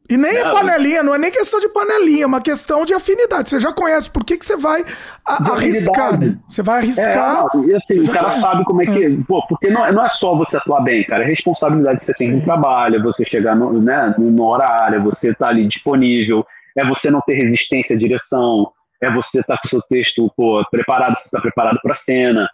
E 0.08 0.18
nem 0.18 0.36
é 0.36 0.50
panelinha, 0.50 1.02
não 1.02 1.14
é 1.14 1.18
nem 1.18 1.30
questão 1.30 1.58
de 1.58 1.68
panelinha, 1.68 2.24
é 2.24 2.26
uma 2.26 2.40
questão 2.40 2.84
de 2.84 2.92
afinidade. 2.92 3.48
Você 3.48 3.58
já 3.58 3.72
conhece, 3.72 4.10
por 4.10 4.22
que, 4.22 4.36
que 4.36 4.44
você 4.44 4.54
vai 4.54 4.84
arriscar, 5.24 6.20
né? 6.20 6.36
Você 6.46 6.60
vai 6.60 6.80
arriscar. 6.80 7.46
É, 7.54 7.58
e 7.68 7.74
assim, 7.74 8.00
o 8.00 8.12
cara 8.12 8.24
conhece. 8.26 8.40
sabe 8.42 8.64
como 8.64 8.82
é 8.82 8.84
que. 8.84 9.04
É. 9.04 9.16
Pô, 9.26 9.46
porque 9.46 9.70
não, 9.70 9.90
não 9.92 10.04
é 10.04 10.10
só 10.10 10.36
você 10.36 10.58
atuar 10.58 10.82
bem, 10.82 11.04
cara. 11.04 11.24
É 11.24 11.26
responsabilidade 11.26 12.00
que 12.00 12.04
você 12.04 12.12
tem 12.12 12.30
Sim. 12.30 12.36
no 12.36 12.42
trabalho, 12.42 12.96
é 12.96 13.02
você 13.02 13.24
chegar 13.24 13.56
no, 13.56 13.80
né, 13.80 14.14
no 14.18 14.44
horário, 14.44 14.96
é 14.96 15.02
você 15.02 15.30
estar 15.30 15.46
tá 15.46 15.50
ali 15.50 15.66
disponível, 15.66 16.46
é 16.76 16.84
você 16.84 17.10
não 17.10 17.22
ter 17.22 17.36
resistência 17.36 17.96
à 17.96 17.98
direção, 17.98 18.70
é 19.02 19.10
você 19.10 19.40
estar 19.40 19.56
tá 19.56 19.60
com 19.60 19.66
o 19.66 19.70
seu 19.70 19.82
texto 19.82 20.32
pô, 20.36 20.64
preparado, 20.70 21.16
você 21.16 21.26
está 21.26 21.40
preparado 21.40 21.78
para 21.82 21.92
a 21.92 21.96
cena. 21.96 22.48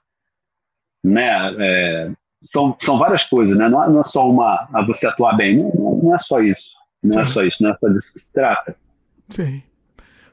Né? 1.02 1.54
É, 1.58 2.10
são, 2.42 2.76
são 2.80 2.98
várias 2.98 3.24
coisas, 3.24 3.56
né? 3.56 3.68
Não 3.68 3.84
é, 3.84 3.88
não 3.88 4.00
é 4.00 4.04
só 4.04 4.28
uma 4.28 4.68
a 4.72 4.82
você 4.82 5.06
atuar 5.06 5.36
bem, 5.36 5.56
não, 5.56 5.96
não 6.02 6.14
é 6.14 6.18
só 6.18 6.40
isso. 6.40 6.70
Não 7.02 7.20
é 7.20 7.24
Sim. 7.24 7.30
é 7.30 7.32
só 7.32 7.42
isso, 7.42 7.62
não 7.62 7.70
é 7.70 7.76
só 7.76 7.88
disso 7.88 8.12
que 8.12 8.18
se 8.18 8.32
trata. 8.32 8.76
Sim. 9.30 9.62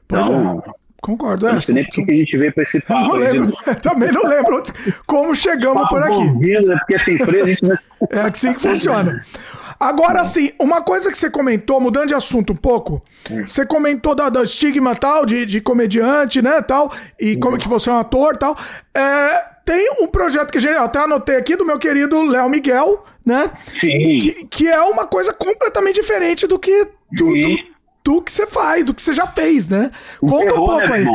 Pois 0.06 0.26
então, 0.26 0.62
é. 0.66 0.88
Concordo. 1.00 1.46
É, 1.46 1.52
não 1.52 1.60
sei 1.60 1.76
nem 1.76 1.84
por 1.84 2.04
que 2.04 2.12
a 2.12 2.16
gente 2.16 2.36
veio 2.36 2.52
para 2.52 2.62
esse 2.64 2.80
papo. 2.80 3.08
Não 3.08 3.14
lembro, 3.14 3.52
também 3.80 4.10
não 4.10 4.24
lembro 4.24 4.62
como 5.06 5.34
chegamos 5.34 5.88
por 5.88 6.02
aqui. 6.02 6.14
Ouvindo, 6.14 6.66
né? 6.66 6.76
Porque 6.78 6.94
essa 6.94 7.10
empresa 7.10 7.46
gente... 7.46 7.80
É 8.10 8.20
assim 8.20 8.52
que 8.52 8.60
funciona. 8.60 9.24
Agora, 9.80 10.20
assim, 10.20 10.50
uma 10.58 10.82
coisa 10.82 11.10
que 11.10 11.16
você 11.16 11.30
comentou, 11.30 11.80
mudando 11.80 12.08
de 12.08 12.14
assunto 12.14 12.52
um 12.52 12.56
pouco, 12.56 13.02
hum. 13.30 13.46
você 13.46 13.64
comentou 13.64 14.14
da, 14.14 14.28
da 14.28 14.42
estigma 14.42 14.94
tal, 14.96 15.24
de, 15.24 15.46
de 15.46 15.60
comediante, 15.60 16.42
né, 16.42 16.60
tal, 16.60 16.92
e 17.18 17.36
como 17.36 17.54
hum. 17.54 17.58
que 17.58 17.68
você 17.68 17.88
é 17.88 17.92
um 17.92 17.98
ator 17.98 18.36
tal. 18.36 18.56
É, 18.92 19.44
tem 19.64 19.92
um 20.00 20.08
projeto 20.08 20.50
que 20.50 20.58
gente 20.58 20.76
até 20.76 20.98
anotei 20.98 21.36
aqui 21.36 21.54
do 21.54 21.64
meu 21.64 21.78
querido 21.78 22.22
Léo 22.22 22.48
Miguel, 22.48 23.04
né? 23.24 23.50
Sim. 23.68 24.16
Que, 24.16 24.46
que, 24.46 24.66
é 24.66 24.80
uma 24.80 25.06
coisa 25.06 25.32
completamente 25.32 25.96
diferente 25.96 26.46
do 26.46 26.58
que 26.58 26.84
do, 27.12 27.32
do, 27.32 27.56
do, 28.02 28.22
que 28.22 28.32
você 28.32 28.46
faz, 28.46 28.84
do 28.84 28.94
que 28.94 29.02
você 29.02 29.12
já 29.12 29.26
fez, 29.26 29.68
né? 29.68 29.90
Conta 30.20 30.54
um 30.54 30.64
pouco 30.64 30.92
aí. 30.92 31.06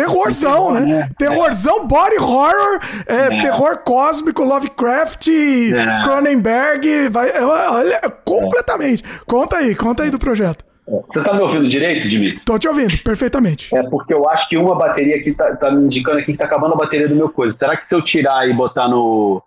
Terrorzão, 0.00 0.72
né? 0.72 0.80
né? 0.80 1.10
Terrorzão, 1.18 1.86
body 1.86 2.16
horror, 2.16 2.80
é, 3.06 3.14
é. 3.14 3.40
terror 3.40 3.78
cósmico, 3.78 4.42
Lovecraft, 4.42 5.28
é. 5.28 6.02
Cronenberg, 6.02 7.08
vai, 7.10 7.30
olha, 7.42 8.00
completamente. 8.24 9.04
Conta 9.26 9.56
aí, 9.56 9.74
conta 9.74 10.02
aí 10.02 10.10
do 10.10 10.18
projeto. 10.18 10.64
Você 10.86 11.22
tá 11.22 11.32
me 11.32 11.40
ouvindo 11.40 11.68
direito, 11.68 12.08
Dimitri? 12.08 12.40
Tô 12.40 12.58
te 12.58 12.66
ouvindo, 12.66 12.96
perfeitamente. 13.04 13.74
É 13.76 13.82
porque 13.82 14.12
eu 14.12 14.28
acho 14.28 14.48
que 14.48 14.56
uma 14.56 14.74
bateria 14.74 15.16
aqui 15.16 15.32
tá, 15.32 15.54
tá 15.54 15.70
me 15.70 15.84
indicando 15.84 16.18
aqui 16.18 16.32
que 16.32 16.38
tá 16.38 16.46
acabando 16.46 16.74
a 16.74 16.78
bateria 16.78 17.08
do 17.08 17.14
meu 17.14 17.28
coisa. 17.28 17.56
Será 17.56 17.76
que 17.76 17.86
se 17.86 17.94
eu 17.94 18.02
tirar 18.02 18.48
e 18.48 18.52
botar 18.52 18.88
no. 18.88 19.40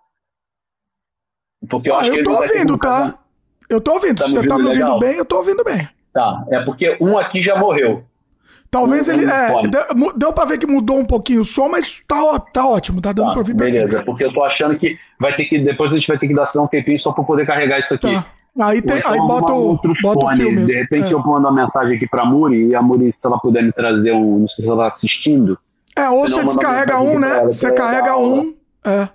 Porque 1.68 1.90
eu 1.90 1.94
ah, 1.94 1.98
acho 1.98 2.08
eu 2.08 2.14
que 2.14 2.22
tô 2.22 2.30
ouvindo, 2.30 2.78
tá? 2.78 3.14
Eu 3.68 3.80
tô 3.80 3.92
ouvindo. 3.92 4.18
Tá 4.18 4.24
se 4.24 4.32
você 4.32 4.46
tá 4.46 4.56
me 4.56 4.64
ouvindo 4.64 4.84
legal? 4.84 4.98
bem, 4.98 5.16
eu 5.16 5.24
tô 5.24 5.36
ouvindo 5.36 5.62
bem. 5.64 5.88
Tá, 6.12 6.44
é 6.48 6.60
porque 6.60 6.96
um 7.00 7.18
aqui 7.18 7.42
já 7.42 7.56
morreu. 7.56 8.04
Talvez 8.74 9.08
ele. 9.08 9.24
É, 9.24 9.52
deu, 9.68 10.12
deu 10.16 10.32
pra 10.32 10.44
ver 10.44 10.58
que 10.58 10.66
mudou 10.66 10.98
um 10.98 11.04
pouquinho 11.04 11.42
o 11.42 11.44
som, 11.44 11.68
mas 11.68 12.02
tá, 12.08 12.40
tá 12.40 12.66
ótimo, 12.66 13.00
tá 13.00 13.12
dando 13.12 13.28
tá, 13.28 13.32
pra 13.32 13.38
ouvir 13.38 13.54
Beleza, 13.54 13.78
perfeito. 13.84 14.04
porque 14.04 14.24
eu 14.24 14.32
tô 14.32 14.42
achando 14.42 14.76
que 14.76 14.98
vai 15.18 15.32
ter 15.36 15.44
que. 15.44 15.60
Depois 15.60 15.92
a 15.92 15.94
gente 15.94 16.08
vai 16.08 16.18
ter 16.18 16.26
que 16.26 16.34
dar 16.34 16.50
um 16.56 16.66
tempinho 16.66 16.98
só 16.98 17.12
pra 17.12 17.22
poder 17.22 17.46
carregar 17.46 17.78
isso 17.78 17.94
aqui. 17.94 18.12
Tá. 18.12 18.26
Aí, 18.60 18.82
tem, 18.82 19.00
aí 19.04 19.18
bota, 19.18 19.52
o, 19.52 19.78
bota 20.02 20.26
o 20.26 20.28
filme. 20.30 20.64
De 20.64 20.72
repente 20.72 21.06
é. 21.06 21.12
eu 21.12 21.20
mando 21.20 21.48
uma 21.48 21.52
mensagem 21.52 21.96
aqui 21.96 22.08
pra 22.08 22.24
Muri 22.24 22.68
e 22.68 22.74
a 22.74 22.82
Muri, 22.82 23.14
se 23.16 23.24
ela 23.24 23.38
puder 23.38 23.62
me 23.62 23.72
trazer 23.72 24.12
um. 24.12 24.40
Não 24.40 24.48
sei 24.48 24.64
se 24.64 24.70
ela 24.70 24.90
tá 24.90 24.96
assistindo. 24.96 25.56
É, 25.96 26.08
ou 26.08 26.26
você 26.26 26.42
descarrega 26.42 27.00
um, 27.00 27.20
né? 27.20 27.44
Você 27.44 27.70
carrega 27.72 28.16
um. 28.16 28.56
É. 28.84 29.08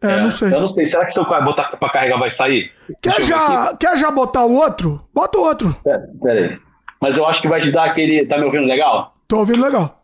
É, 0.00 0.12
é, 0.12 0.20
não 0.20 0.30
sei. 0.30 0.52
Eu 0.52 0.60
não 0.60 0.70
sei. 0.70 0.90
Será 0.90 1.06
que 1.06 1.14
se 1.14 1.18
eu 1.18 1.24
botar 1.24 1.64
pra 1.64 1.90
carregar 1.90 2.18
vai 2.18 2.30
sair? 2.32 2.70
Quer 3.00 3.22
já, 3.22 3.74
quer 3.76 3.96
já 3.96 4.10
botar 4.10 4.44
o 4.44 4.52
outro? 4.52 5.00
Bota 5.12 5.38
o 5.38 5.42
outro. 5.42 5.74
É, 5.86 5.98
pera 6.22 6.40
aí. 6.40 6.67
Mas 7.00 7.16
eu 7.16 7.26
acho 7.26 7.40
que 7.40 7.48
vai 7.48 7.60
te 7.60 7.70
dar 7.70 7.84
aquele. 7.84 8.26
Tá 8.26 8.38
me 8.38 8.44
ouvindo 8.44 8.66
legal? 8.66 9.14
Tô 9.26 9.38
ouvindo 9.38 9.62
legal. 9.62 10.02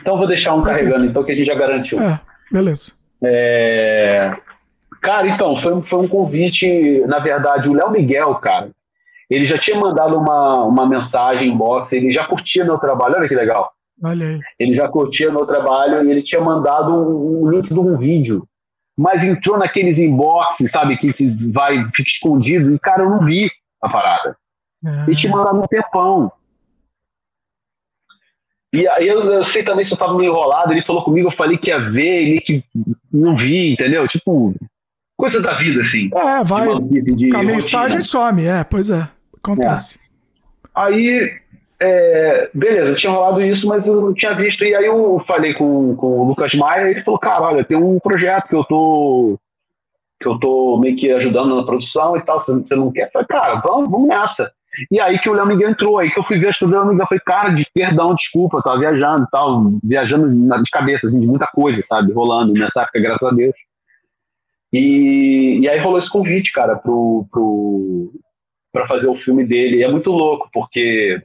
Então 0.00 0.14
eu 0.14 0.18
vou 0.18 0.28
deixar 0.28 0.54
um 0.54 0.62
Perfeito. 0.62 0.90
carregando, 0.90 1.10
então, 1.10 1.24
que 1.24 1.32
a 1.32 1.34
gente 1.34 1.46
já 1.46 1.54
garantiu. 1.54 1.98
É, 2.00 2.20
beleza. 2.52 2.92
É. 3.22 4.36
Cara, 5.00 5.28
então, 5.28 5.60
foi, 5.62 5.82
foi 5.82 5.98
um 6.00 6.08
convite, 6.08 7.00
na 7.06 7.18
verdade, 7.18 7.68
o 7.68 7.72
Léo 7.72 7.90
Miguel, 7.90 8.34
cara, 8.36 8.70
Ele 9.30 9.46
já 9.46 9.56
tinha 9.56 9.78
mandado 9.78 10.18
uma, 10.18 10.64
uma 10.64 10.86
mensagem 10.86 11.48
inbox, 11.48 11.92
ele 11.92 12.12
já 12.12 12.24
curtia 12.24 12.64
meu 12.64 12.78
trabalho, 12.78 13.14
olha 13.16 13.28
que 13.28 13.34
legal. 13.34 13.72
Olha 14.02 14.26
aí. 14.26 14.40
Ele 14.58 14.76
já 14.76 14.88
curtia 14.88 15.30
meu 15.30 15.46
trabalho 15.46 16.04
e 16.04 16.10
ele 16.10 16.22
tinha 16.22 16.40
mandado 16.40 16.92
um, 16.92 17.44
um 17.44 17.50
link 17.50 17.68
de 17.68 17.78
um 17.78 17.96
vídeo. 17.96 18.46
Mas 18.96 19.22
entrou 19.22 19.56
naqueles 19.56 19.98
inboxes, 19.98 20.70
sabe, 20.72 20.96
que 20.96 21.14
vai, 21.52 21.76
fica 21.94 22.10
escondido, 22.10 22.74
e 22.74 22.78
cara, 22.80 23.04
eu 23.04 23.10
não 23.10 23.24
vi 23.24 23.48
a 23.80 23.88
parada. 23.88 24.36
E 25.08 25.14
te 25.14 25.28
mandado 25.28 25.58
um 25.58 25.66
tempão. 25.66 26.32
E 28.72 28.86
aí 28.88 29.08
eu, 29.08 29.24
eu, 29.24 29.44
sei 29.44 29.62
também 29.62 29.84
se 29.84 29.92
eu 29.92 29.96
tava 29.96 30.16
meio 30.16 30.30
enrolado, 30.30 30.72
ele 30.72 30.84
falou 30.84 31.02
comigo, 31.02 31.28
eu 31.28 31.36
falei 31.36 31.56
que 31.56 31.70
ia 31.70 31.78
ver, 31.90 32.26
ele 32.26 32.40
que 32.40 32.64
não 33.10 33.34
vi, 33.34 33.72
entendeu? 33.72 34.06
Tipo, 34.06 34.54
coisas 35.16 35.42
da 35.42 35.54
vida, 35.54 35.80
assim. 35.80 36.10
É, 36.14 36.44
vai. 36.44 36.68
De, 36.78 37.00
de 37.00 37.34
a 37.34 37.42
mensagem 37.42 38.00
some, 38.00 38.44
é, 38.44 38.62
pois 38.64 38.90
é. 38.90 39.08
Acontece. 39.36 39.98
É. 39.98 40.08
Aí, 40.74 41.40
é, 41.80 42.50
beleza, 42.52 42.94
tinha 42.94 43.12
rolado 43.12 43.40
isso, 43.40 43.66
mas 43.66 43.86
eu 43.86 44.00
não 44.00 44.12
tinha 44.12 44.34
visto. 44.34 44.62
E 44.64 44.74
aí 44.74 44.84
eu 44.84 45.22
falei 45.26 45.54
com, 45.54 45.96
com 45.96 46.06
o 46.06 46.24
Lucas 46.24 46.54
Maia 46.54 46.90
ele 46.90 47.02
falou, 47.02 47.18
cara, 47.18 47.44
olha, 47.44 47.64
tem 47.64 47.76
um 47.76 47.98
projeto 47.98 48.48
que 48.48 48.54
eu 48.54 48.64
tô 48.64 49.38
que 50.20 50.26
eu 50.26 50.36
tô 50.38 50.78
meio 50.78 50.96
que 50.96 51.12
ajudando 51.12 51.54
na 51.54 51.62
produção 51.62 52.16
e 52.16 52.22
tal, 52.22 52.40
você 52.40 52.74
não 52.74 52.90
quer? 52.90 53.06
Eu 53.06 53.10
falei, 53.12 53.28
cara, 53.28 53.60
vamos, 53.60 53.88
vamos 53.88 54.08
nessa. 54.08 54.52
E 54.90 55.00
aí 55.00 55.18
que 55.18 55.28
o 55.28 55.32
Léo 55.32 55.46
Miguel 55.46 55.70
entrou, 55.70 55.98
aí 55.98 56.10
que 56.10 56.18
eu 56.18 56.24
fui 56.24 56.38
ver 56.38 56.48
a 56.48 56.64
do 56.64 56.70
Léo 56.70 56.86
Miguel, 56.86 57.00
eu 57.02 57.06
falei, 57.06 57.22
cara, 57.24 57.50
de 57.50 57.66
perdão, 57.72 58.14
desculpa, 58.14 58.58
eu 58.58 58.62
tava 58.62 58.78
viajando 58.78 59.24
e 59.24 59.30
tal, 59.30 59.72
viajando 59.82 60.62
de 60.62 60.70
cabeça, 60.70 61.06
assim, 61.06 61.20
de 61.20 61.26
muita 61.26 61.46
coisa, 61.46 61.82
sabe, 61.82 62.12
rolando 62.12 62.52
nessa 62.52 62.82
época, 62.82 63.00
graças 63.00 63.28
a 63.28 63.32
Deus. 63.32 63.54
E, 64.72 65.60
e 65.60 65.68
aí 65.68 65.78
rolou 65.78 65.98
esse 65.98 66.10
convite, 66.10 66.52
cara, 66.52 66.76
pro, 66.76 67.26
pro, 67.30 68.12
pra 68.72 68.86
fazer 68.86 69.08
o 69.08 69.18
filme 69.18 69.44
dele. 69.44 69.78
E 69.78 69.82
é 69.82 69.88
muito 69.88 70.10
louco, 70.10 70.48
porque 70.52 71.22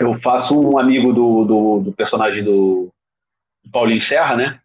eu 0.00 0.18
faço 0.20 0.58
um 0.58 0.78
amigo 0.78 1.12
do, 1.12 1.44
do, 1.44 1.80
do 1.80 1.92
personagem 1.92 2.42
do, 2.42 2.90
do 3.64 3.70
Paulinho 3.70 4.02
Serra, 4.02 4.36
né? 4.36 4.60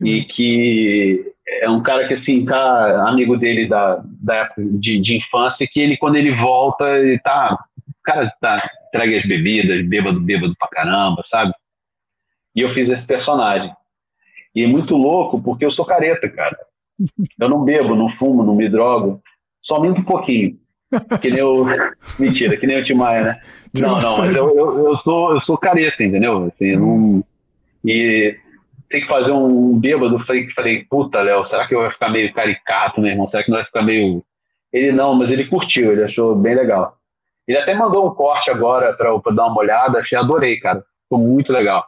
E 0.00 0.24
que 0.24 1.32
é 1.60 1.68
um 1.68 1.82
cara 1.82 2.06
que, 2.06 2.14
assim, 2.14 2.44
tá 2.44 3.08
amigo 3.08 3.36
dele 3.36 3.68
da, 3.68 4.02
da 4.04 4.36
época 4.36 4.62
de, 4.64 5.00
de 5.00 5.16
infância, 5.16 5.68
que 5.70 5.80
ele, 5.80 5.96
quando 5.96 6.16
ele 6.16 6.34
volta, 6.34 6.84
ele 6.98 7.18
tá. 7.18 7.58
O 7.88 8.02
cara 8.02 8.32
tá 8.40 8.70
entregue 8.88 9.16
as 9.16 9.26
bebidas, 9.26 9.86
bêbado, 9.86 10.20
bêbado 10.20 10.54
pra 10.58 10.68
caramba, 10.68 11.22
sabe? 11.24 11.52
E 12.54 12.60
eu 12.60 12.70
fiz 12.70 12.88
esse 12.88 13.06
personagem. 13.06 13.72
E 14.54 14.64
é 14.64 14.66
muito 14.66 14.96
louco, 14.96 15.40
porque 15.40 15.64
eu 15.64 15.70
sou 15.70 15.84
careta, 15.84 16.28
cara. 16.28 16.56
Eu 17.40 17.48
não 17.48 17.64
bebo, 17.64 17.96
não 17.96 18.08
fumo, 18.08 18.44
não 18.44 18.54
me 18.54 18.68
drogo. 18.68 19.22
Só 19.62 19.80
minto 19.80 20.00
um 20.00 20.04
pouquinho. 20.04 20.58
Que 21.20 21.30
nem 21.30 21.42
o. 21.42 21.64
Mentira, 22.18 22.56
que 22.56 22.66
nem 22.66 22.78
o 22.78 22.84
Tim 22.84 22.94
Maia, 22.94 23.22
né? 23.22 23.40
Não, 23.80 24.00
não, 24.00 24.18
mas 24.18 24.36
eu, 24.36 24.54
eu, 24.54 24.86
eu, 24.88 24.96
sou, 24.98 25.34
eu 25.34 25.40
sou 25.40 25.56
careta, 25.56 26.04
entendeu? 26.04 26.50
Assim, 26.52 26.76
não... 26.76 27.24
E 27.84 28.36
tem 28.92 29.00
que 29.00 29.08
fazer 29.08 29.32
um 29.32 29.78
bêbado. 29.78 30.24
Falei, 30.24 30.48
falei 30.50 30.84
puta, 30.84 31.20
Léo, 31.22 31.44
será 31.46 31.66
que 31.66 31.74
eu 31.74 31.80
vou 31.80 31.90
ficar 31.90 32.10
meio 32.10 32.32
caricato, 32.32 33.00
meu 33.00 33.10
irmão? 33.10 33.28
Será 33.28 33.42
que 33.42 33.50
não 33.50 33.56
vai 33.56 33.64
ficar 33.64 33.82
meio. 33.82 34.22
Ele 34.72 34.92
não, 34.92 35.14
mas 35.14 35.30
ele 35.30 35.46
curtiu, 35.46 35.92
ele 35.92 36.04
achou 36.04 36.36
bem 36.36 36.54
legal. 36.54 36.96
Ele 37.48 37.58
até 37.58 37.74
mandou 37.74 38.06
um 38.06 38.14
corte 38.14 38.50
agora 38.50 38.92
pra, 38.92 39.18
pra 39.18 39.32
dar 39.32 39.46
uma 39.46 39.58
olhada, 39.58 39.98
achei, 39.98 40.16
adorei, 40.16 40.58
cara. 40.60 40.84
Ficou 41.04 41.18
muito 41.18 41.52
legal. 41.52 41.84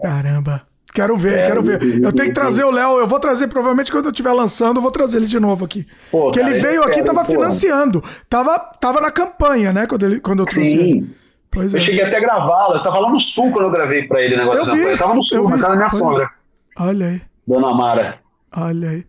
Caramba. 0.00 0.62
Quero 0.94 1.16
ver, 1.16 1.40
é, 1.40 1.42
quero 1.42 1.62
ver. 1.62 1.82
Eu 2.02 2.12
tenho 2.12 2.28
que 2.28 2.34
trazer 2.34 2.64
o 2.64 2.70
Léo, 2.70 2.98
eu 2.98 3.06
vou 3.06 3.20
trazer 3.20 3.48
provavelmente 3.48 3.92
quando 3.92 4.06
eu 4.06 4.10
estiver 4.10 4.32
lançando, 4.32 4.78
eu 4.78 4.82
vou 4.82 4.90
trazer 4.90 5.18
ele 5.18 5.26
de 5.26 5.38
novo 5.38 5.64
aqui. 5.64 5.86
Pô, 6.10 6.24
Porque 6.24 6.40
cara, 6.40 6.52
ele 6.52 6.60
veio 6.60 6.82
aqui, 6.84 7.02
tava 7.02 7.22
financiando. 7.24 8.02
Tava, 8.30 8.58
tava 8.58 9.00
na 9.00 9.10
campanha, 9.10 9.72
né, 9.74 9.86
quando, 9.86 10.06
ele, 10.06 10.20
quando 10.20 10.40
eu 10.40 10.46
trouxe 10.46 10.70
Sim. 10.70 10.78
ele. 10.78 11.25
Pois 11.56 11.72
eu 11.72 11.80
é. 11.80 11.82
cheguei 11.82 12.04
até 12.04 12.18
a 12.18 12.20
gravá-la, 12.20 12.76
eu 12.76 12.82
tava 12.82 13.00
lá 13.00 13.10
no 13.10 13.18
sul 13.18 13.50
quando 13.50 13.64
eu 13.64 13.70
gravei 13.70 14.02
pra 14.02 14.20
ele 14.20 14.34
o 14.34 14.38
negócio 14.38 14.60
eu 14.60 14.74
vi, 14.74 14.82
Eu 14.82 14.98
tava 14.98 15.14
no 15.14 15.24
sul, 15.24 15.48
na 15.48 15.58
casa 15.58 15.68
da 15.68 15.76
minha 15.76 15.90
sogra. 15.90 16.30
Olha 16.78 17.06
aí. 17.06 17.22
Dona 17.48 17.72
Mara. 17.72 18.18
Olha 18.54 18.90
aí. 18.90 19.04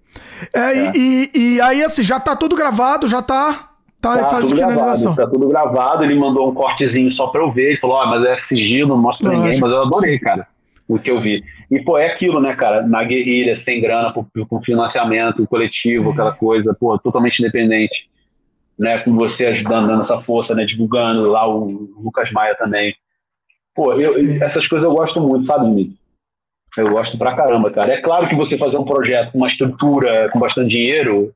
É, 0.53 0.59
é. 0.59 0.91
E, 0.95 1.31
e, 1.35 1.61
aí, 1.61 1.83
assim, 1.83 2.03
já 2.03 2.21
tá 2.21 2.37
tudo 2.37 2.55
gravado, 2.55 3.05
já 3.09 3.21
tá. 3.21 3.71
Tá, 3.99 4.15
tá 4.15 4.21
em 4.21 4.31
fase 4.31 4.47
de 4.47 4.53
finalização. 4.53 5.13
Gravado, 5.13 5.15
tá 5.15 5.27
tudo 5.27 5.49
gravado, 5.49 6.03
ele 6.05 6.15
mandou 6.15 6.49
um 6.49 6.53
cortezinho 6.53 7.11
só 7.11 7.27
pra 7.27 7.41
eu 7.41 7.51
ver. 7.51 7.71
Ele 7.71 7.79
falou, 7.79 7.97
ó, 7.97 8.03
oh, 8.03 8.07
mas 8.07 8.23
é 8.23 8.37
sigilo, 8.37 8.89
não 8.89 9.01
mostra 9.01 9.27
pra 9.27 9.37
ninguém, 9.37 9.59
mas 9.59 9.71
eu 9.71 9.81
adorei, 9.81 10.17
cara, 10.17 10.47
o 10.87 10.97
que 10.97 11.11
eu 11.11 11.19
vi. 11.19 11.43
E, 11.69 11.81
pô, 11.81 11.97
é 11.97 12.05
aquilo, 12.05 12.39
né, 12.39 12.55
cara? 12.55 12.87
Na 12.87 13.03
guerrilha, 13.03 13.57
sem 13.57 13.81
grana, 13.81 14.13
com 14.13 14.61
financiamento 14.61 15.45
coletivo, 15.47 16.05
Sim. 16.05 16.11
aquela 16.11 16.31
coisa, 16.31 16.73
pô, 16.79 16.97
totalmente 16.97 17.39
independente 17.39 18.07
né, 18.79 18.99
com 18.99 19.15
você 19.15 19.45
ajudando, 19.47 19.87
dando 19.87 20.03
essa 20.03 20.21
força, 20.21 20.53
né, 20.53 20.65
divulgando 20.65 21.29
lá 21.29 21.47
o 21.47 21.89
Lucas 21.97 22.31
Maia 22.31 22.55
também. 22.55 22.95
Pô, 23.73 23.93
eu, 23.93 24.11
essas 24.41 24.67
coisas 24.67 24.87
eu 24.87 24.93
gosto 24.93 25.21
muito, 25.21 25.45
sabe, 25.45 25.67
Nick? 25.67 25.97
Eu 26.77 26.91
gosto 26.91 27.17
pra 27.17 27.35
caramba, 27.35 27.71
cara. 27.71 27.93
É 27.93 28.01
claro 28.01 28.27
que 28.27 28.35
você 28.35 28.57
fazer 28.57 28.77
um 28.77 28.85
projeto 28.85 29.31
com 29.31 29.39
uma 29.39 29.47
estrutura, 29.47 30.29
com 30.31 30.39
bastante 30.39 30.69
dinheiro, 30.69 31.33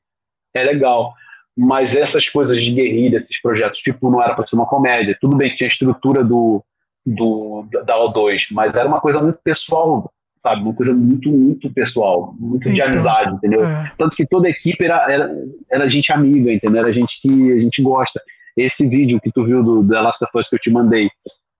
é 0.53 0.63
legal. 0.63 1.13
Mas 1.57 1.95
essas 1.95 2.29
coisas 2.29 2.61
de 2.61 2.71
guerrilha, 2.71 3.17
esses 3.17 3.41
projetos, 3.41 3.79
tipo, 3.79 4.09
não 4.09 4.21
era 4.21 4.35
pra 4.35 4.45
ser 4.45 4.55
uma 4.55 4.67
comédia. 4.67 5.17
Tudo 5.19 5.35
bem 5.35 5.49
que 5.49 5.57
tinha 5.57 5.67
a 5.67 5.71
estrutura 5.71 6.23
do, 6.23 6.63
do, 7.05 7.65
da 7.85 7.97
O2, 7.97 8.47
mas 8.51 8.75
era 8.75 8.87
uma 8.87 9.01
coisa 9.01 9.19
muito 9.19 9.39
pessoal 9.43 10.11
sabe? 10.41 10.63
Uma 10.63 10.73
coisa 10.73 10.93
muito, 10.93 11.29
muito 11.29 11.71
pessoal, 11.71 12.35
muito 12.39 12.63
então, 12.63 12.73
de 12.73 12.81
amizade, 12.81 13.35
entendeu? 13.35 13.63
É. 13.63 13.91
Tanto 13.97 14.15
que 14.15 14.25
toda 14.25 14.47
a 14.47 14.51
equipe 14.51 14.83
era, 14.83 15.11
era, 15.11 15.31
era 15.71 15.89
gente 15.89 16.11
amiga, 16.11 16.51
entendeu? 16.51 16.81
Era 16.81 16.91
gente 16.91 17.21
que 17.21 17.51
a 17.53 17.59
gente 17.59 17.81
gosta. 17.81 18.19
Esse 18.57 18.85
vídeo 18.87 19.21
que 19.21 19.31
tu 19.31 19.45
viu 19.45 19.63
do 19.63 19.87
The 19.87 20.01
Last 20.01 20.23
of 20.23 20.37
Us 20.37 20.49
que 20.49 20.55
eu 20.55 20.59
te 20.59 20.71
mandei, 20.71 21.09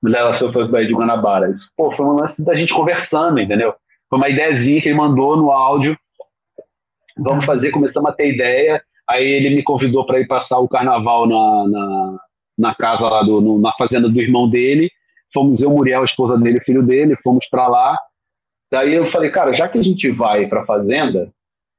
do 0.01 0.11
The 0.11 0.21
Last 0.21 0.43
of 0.43 0.57
Us 0.57 0.69
Bahia 0.69 0.87
de 0.87 0.93
Guanabara, 0.93 1.51
isso, 1.51 1.69
pô, 1.77 1.91
foi 1.91 2.05
uma 2.05 2.21
lance 2.21 2.43
da 2.43 2.55
gente 2.55 2.73
conversando, 2.73 3.39
entendeu? 3.39 3.73
Foi 4.09 4.17
uma 4.17 4.29
ideiazinha 4.29 4.81
que 4.81 4.89
ele 4.89 4.97
mandou 4.97 5.37
no 5.37 5.51
áudio. 5.51 5.95
Vamos 7.17 7.45
fazer, 7.45 7.69
começamos 7.71 8.09
a 8.09 8.13
ter 8.13 8.33
ideia. 8.33 8.81
Aí 9.07 9.25
ele 9.25 9.55
me 9.55 9.63
convidou 9.63 10.05
para 10.05 10.19
ir 10.19 10.27
passar 10.27 10.57
o 10.57 10.67
carnaval 10.67 11.27
na, 11.27 11.67
na, 11.67 12.19
na 12.57 12.75
casa 12.75 13.07
lá, 13.07 13.21
do, 13.21 13.39
no, 13.39 13.59
na 13.59 13.71
fazenda 13.73 14.09
do 14.09 14.21
irmão 14.21 14.49
dele. 14.49 14.89
Fomos 15.33 15.61
eu, 15.61 15.69
Muriel, 15.69 16.01
a 16.01 16.05
esposa 16.05 16.37
dele, 16.37 16.57
o 16.57 16.63
filho 16.63 16.83
dele, 16.83 17.15
fomos 17.23 17.47
para 17.49 17.67
lá 17.67 17.97
Daí 18.71 18.93
eu 18.93 19.05
falei, 19.05 19.29
cara, 19.29 19.53
já 19.53 19.67
que 19.67 19.77
a 19.77 19.83
gente 19.83 20.09
vai 20.09 20.47
pra 20.47 20.65
fazenda, 20.65 21.29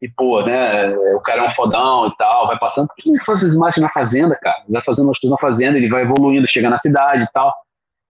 e 0.01 0.09
pô, 0.09 0.43
né, 0.43 0.95
o 1.15 1.21
cara 1.21 1.43
é 1.43 1.47
um 1.47 1.51
fodão 1.51 2.09
e 2.09 2.17
tal, 2.17 2.49
vai 2.49 2.59
passando, 2.59 2.89
por 2.89 2.97
que 2.97 3.11
não 3.11 3.25
faz 3.25 3.45
as 3.45 3.55
imagens 3.55 3.83
na 3.83 3.89
fazenda, 3.89 4.37
cara? 4.37 4.62
Vai 4.69 4.83
fazendo 4.85 5.11
as 5.11 5.19
coisas 5.19 5.39
na 5.39 5.49
fazenda, 5.49 5.79
ele 5.79 5.89
vai 5.89 6.03
evoluindo, 6.03 6.47
chega 6.49 6.69
na 6.69 6.79
cidade 6.79 7.23
e 7.23 7.29
tal. 7.33 7.55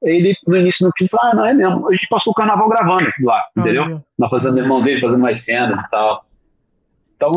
Ele, 0.02 0.35
no 0.47 0.57
início, 0.57 0.85
não 0.85 0.93
quis 0.97 1.09
falar, 1.09 1.31
ah, 1.31 1.36
não 1.36 1.47
é 1.47 1.55
mesmo. 1.55 1.89
A 1.89 1.93
gente 1.93 2.09
passou 2.09 2.33
o 2.33 2.35
carnaval 2.35 2.69
gravando 2.69 3.05
lá, 3.23 3.44
entendeu? 3.57 4.02
Na 4.19 4.28
fazenda 4.28 4.55
do 4.55 4.61
irmão 4.61 4.83
dele, 4.83 5.01
fazendo 5.01 5.20
mais 5.20 5.44
cenas 5.44 5.78
e 5.78 5.91
tal. 5.91 6.25
Então, 7.15 7.33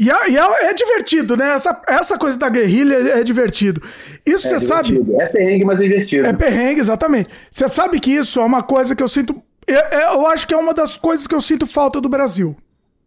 e, 0.00 0.08
é, 0.08 0.30
e 0.30 0.38
é, 0.38 0.70
é, 0.70 0.74
divertido, 0.74 1.36
né? 1.36 1.54
Essa, 1.54 1.82
essa 1.88 2.16
coisa 2.16 2.38
da 2.38 2.48
guerrilha 2.48 2.94
é, 2.94 3.20
é 3.20 3.24
divertido. 3.24 3.82
Isso 4.24 4.46
é 4.46 4.50
você 4.50 4.60
sabe. 4.60 5.04
É 5.18 5.26
perrengue, 5.26 5.64
mas 5.64 5.80
é 5.80 5.82
divertido. 5.82 6.26
É 6.26 6.32
perrengue, 6.32 6.78
exatamente. 6.78 7.28
Você 7.50 7.68
sabe 7.68 7.98
que 7.98 8.12
isso 8.12 8.40
é 8.40 8.44
uma 8.44 8.62
coisa 8.62 8.94
que 8.94 9.02
eu 9.02 9.08
sinto 9.08 9.42
eu, 9.68 10.00
eu 10.00 10.26
acho 10.26 10.46
que 10.46 10.54
é 10.54 10.56
uma 10.56 10.74
das 10.74 10.96
coisas 10.96 11.26
que 11.26 11.34
eu 11.34 11.40
sinto 11.40 11.66
falta 11.66 12.00
do 12.00 12.08
Brasil 12.08 12.56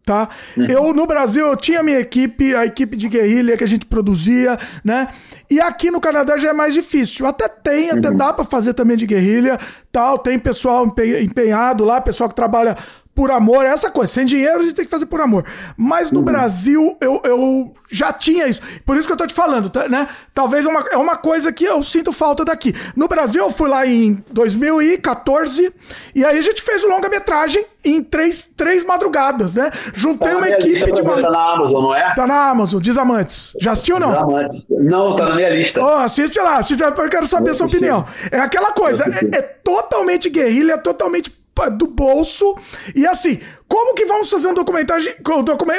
tá? 0.04 0.28
Uhum. 0.56 0.66
Eu 0.66 0.92
no 0.92 1.06
Brasil 1.06 1.46
eu 1.46 1.56
tinha 1.56 1.82
minha 1.82 2.00
equipe, 2.00 2.54
a 2.54 2.66
equipe 2.66 2.96
de 2.96 3.08
guerrilha 3.08 3.56
que 3.56 3.64
a 3.64 3.68
gente 3.68 3.86
produzia, 3.86 4.58
né? 4.84 5.08
E 5.48 5.60
aqui 5.60 5.90
no 5.90 6.00
Canadá 6.00 6.36
já 6.36 6.50
é 6.50 6.52
mais 6.52 6.74
difícil. 6.74 7.26
Até 7.26 7.48
tem, 7.48 7.90
até 7.90 8.10
uhum. 8.10 8.16
dá 8.16 8.32
para 8.32 8.44
fazer 8.44 8.74
também 8.74 8.96
de 8.96 9.06
guerrilha, 9.06 9.58
tal, 9.90 10.18
tem 10.18 10.38
pessoal 10.38 10.84
empenhado 11.20 11.84
lá, 11.84 12.00
pessoal 12.00 12.28
que 12.28 12.34
trabalha 12.34 12.76
por 13.14 13.30
amor, 13.30 13.64
essa 13.64 13.90
coisa. 13.90 14.12
Sem 14.12 14.24
dinheiro 14.24 14.60
a 14.60 14.62
gente 14.62 14.74
tem 14.74 14.84
que 14.84 14.90
fazer 14.90 15.06
por 15.06 15.20
amor. 15.20 15.44
Mas 15.76 16.10
no 16.10 16.20
uhum. 16.20 16.24
Brasil 16.24 16.96
eu, 17.00 17.20
eu 17.24 17.74
já 17.90 18.12
tinha 18.12 18.46
isso. 18.46 18.60
Por 18.86 18.96
isso 18.96 19.06
que 19.06 19.12
eu 19.12 19.16
tô 19.16 19.26
te 19.26 19.34
falando, 19.34 19.68
tá, 19.68 19.88
né? 19.88 20.08
Talvez 20.34 20.64
é 20.64 20.68
uma, 20.68 20.84
é 20.92 20.96
uma 20.96 21.16
coisa 21.16 21.52
que 21.52 21.64
eu 21.64 21.82
sinto 21.82 22.12
falta 22.12 22.44
daqui. 22.44 22.74
No 22.96 23.08
Brasil 23.08 23.42
eu 23.42 23.50
fui 23.50 23.68
lá 23.68 23.86
em 23.86 24.24
2014 24.30 25.72
e 26.14 26.24
aí 26.24 26.38
a 26.38 26.42
gente 26.42 26.62
fez 26.62 26.82
longa-metragem 26.84 27.64
em 27.84 28.02
três, 28.02 28.48
três 28.56 28.82
madrugadas, 28.84 29.54
né? 29.54 29.70
Juntei 29.92 30.30
tá 30.30 30.38
uma 30.38 30.48
equipe 30.48 30.92
de. 30.92 31.02
Tá 31.02 31.30
na 31.30 31.52
Amazon, 31.52 31.82
não 31.82 31.94
é? 31.94 32.14
Tá 32.14 32.26
na 32.26 32.48
Amazon, 32.48 32.80
Desamantes. 32.80 33.54
Já 33.60 33.72
assistiu 33.72 33.96
ou 33.96 34.00
não? 34.00 34.10
Desamantes. 34.10 34.64
Não, 34.70 35.16
tá 35.16 35.26
na 35.26 35.34
minha 35.34 35.50
lista. 35.50 35.82
Oh, 35.82 35.96
assiste 35.96 36.38
lá, 36.40 36.56
assiste 36.58 36.80
lá, 36.82 36.88
eu 36.96 37.08
quero 37.08 37.26
saber 37.26 37.50
a 37.50 37.54
sua 37.54 37.66
opinião. 37.66 38.06
É 38.30 38.40
aquela 38.40 38.72
coisa, 38.72 39.04
é, 39.04 39.38
é 39.38 39.42
totalmente 39.42 40.30
guerrilha, 40.30 40.74
é 40.74 40.78
totalmente 40.78 41.41
do 41.70 41.86
bolso. 41.86 42.56
E 42.94 43.06
assim, 43.06 43.40
como 43.68 43.94
que 43.94 44.04
vamos 44.06 44.30
fazer 44.30 44.48
um 44.48 44.54
documentário, 44.54 45.04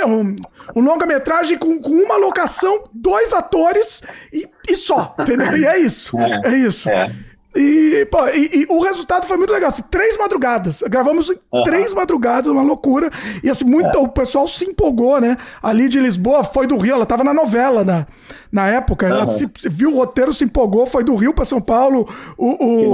um, 0.07 0.35
um 0.75 0.81
longa-metragem 0.81 1.57
com, 1.57 1.79
com, 1.79 1.91
uma 1.91 2.17
locação, 2.17 2.83
dois 2.93 3.33
atores 3.33 4.01
e, 4.31 4.47
e 4.69 4.75
só, 4.75 5.15
entendeu? 5.19 5.55
E 5.57 5.65
é 5.65 5.79
isso. 5.79 6.19
É, 6.19 6.41
é 6.45 6.55
isso. 6.55 6.89
É. 6.89 7.11
E, 7.55 8.07
pô, 8.09 8.27
e, 8.29 8.61
e, 8.61 8.65
o 8.67 8.79
resultado 8.79 9.27
foi 9.27 9.37
muito 9.37 9.53
legal. 9.53 9.69
Assim, 9.69 9.83
três 9.89 10.17
madrugadas. 10.17 10.81
Gravamos 10.87 11.29
em 11.29 11.35
uhum. 11.51 11.63
três 11.63 11.93
madrugadas, 11.93 12.51
uma 12.51 12.63
loucura. 12.63 13.11
E 13.43 13.49
assim, 13.49 13.65
muito, 13.65 13.97
é. 13.97 14.01
o 14.01 14.07
pessoal 14.07 14.47
se 14.47 14.65
empolgou, 14.65 15.21
né? 15.21 15.37
Ali 15.61 15.87
de 15.87 15.99
Lisboa, 15.99 16.43
foi 16.43 16.65
do 16.65 16.77
Rio, 16.77 16.95
ela 16.95 17.05
tava 17.05 17.23
na 17.23 17.33
novela 17.33 17.83
na, 17.83 18.07
na 18.51 18.67
época. 18.67 19.07
Ela 19.07 19.27
se, 19.27 19.49
se, 19.57 19.69
viu 19.69 19.91
o 19.93 19.97
roteiro, 19.97 20.33
se 20.33 20.43
empolgou, 20.45 20.85
foi 20.85 21.03
do 21.03 21.15
Rio 21.15 21.33
para 21.33 21.45
São 21.45 21.61
Paulo. 21.61 22.07
O, 22.37 22.93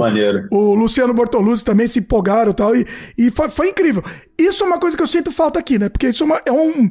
o 0.50 0.74
Luciano 0.74 1.14
Bortoluzzi 1.14 1.64
também 1.64 1.86
se 1.86 2.00
empolgaram 2.00 2.50
e 2.50 2.54
tal. 2.54 2.76
E, 2.76 2.86
e 3.16 3.30
foi, 3.30 3.48
foi 3.48 3.68
incrível. 3.68 4.04
Isso 4.38 4.62
é 4.62 4.66
uma 4.66 4.78
coisa 4.78 4.96
que 4.96 5.02
eu 5.02 5.06
sinto 5.06 5.32
falta 5.32 5.58
aqui, 5.58 5.78
né? 5.78 5.88
Porque 5.88 6.08
isso 6.08 6.22
é, 6.24 6.26
uma, 6.26 6.42
é 6.46 6.52
um 6.52 6.90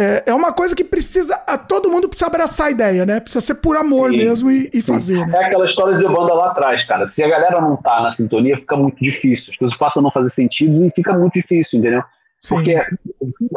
é, 0.00 0.22
é 0.26 0.34
uma 0.34 0.50
coisa 0.50 0.74
que 0.74 0.82
precisa. 0.82 1.36
Todo 1.68 1.90
mundo 1.90 2.08
precisa 2.08 2.26
abraçar 2.26 2.68
a 2.68 2.70
ideia, 2.70 3.04
né? 3.04 3.20
Precisa 3.20 3.44
ser 3.44 3.56
por 3.56 3.76
amor 3.76 4.10
sim, 4.10 4.16
mesmo 4.16 4.50
e, 4.50 4.70
e 4.72 4.80
fazer. 4.80 5.26
Né? 5.26 5.36
É 5.36 5.44
aquela 5.44 5.66
história 5.66 5.98
de 5.98 6.06
banda 6.06 6.32
lá 6.32 6.46
atrás, 6.46 6.82
cara. 6.84 7.06
Se 7.06 7.22
a 7.22 7.28
galera 7.28 7.60
não 7.60 7.76
tá 7.76 8.00
na 8.00 8.10
sintonia, 8.12 8.56
fica 8.56 8.76
muito 8.76 8.98
difícil. 8.98 9.50
As 9.50 9.56
coisas 9.58 9.76
passam 9.76 10.00
a 10.00 10.04
não 10.04 10.10
fazer 10.10 10.30
sentido 10.30 10.86
e 10.86 10.90
fica 10.92 11.12
muito 11.12 11.34
difícil, 11.34 11.78
entendeu? 11.78 12.02
Sim. 12.40 12.54
Porque 12.54 12.74
a, 12.74 12.86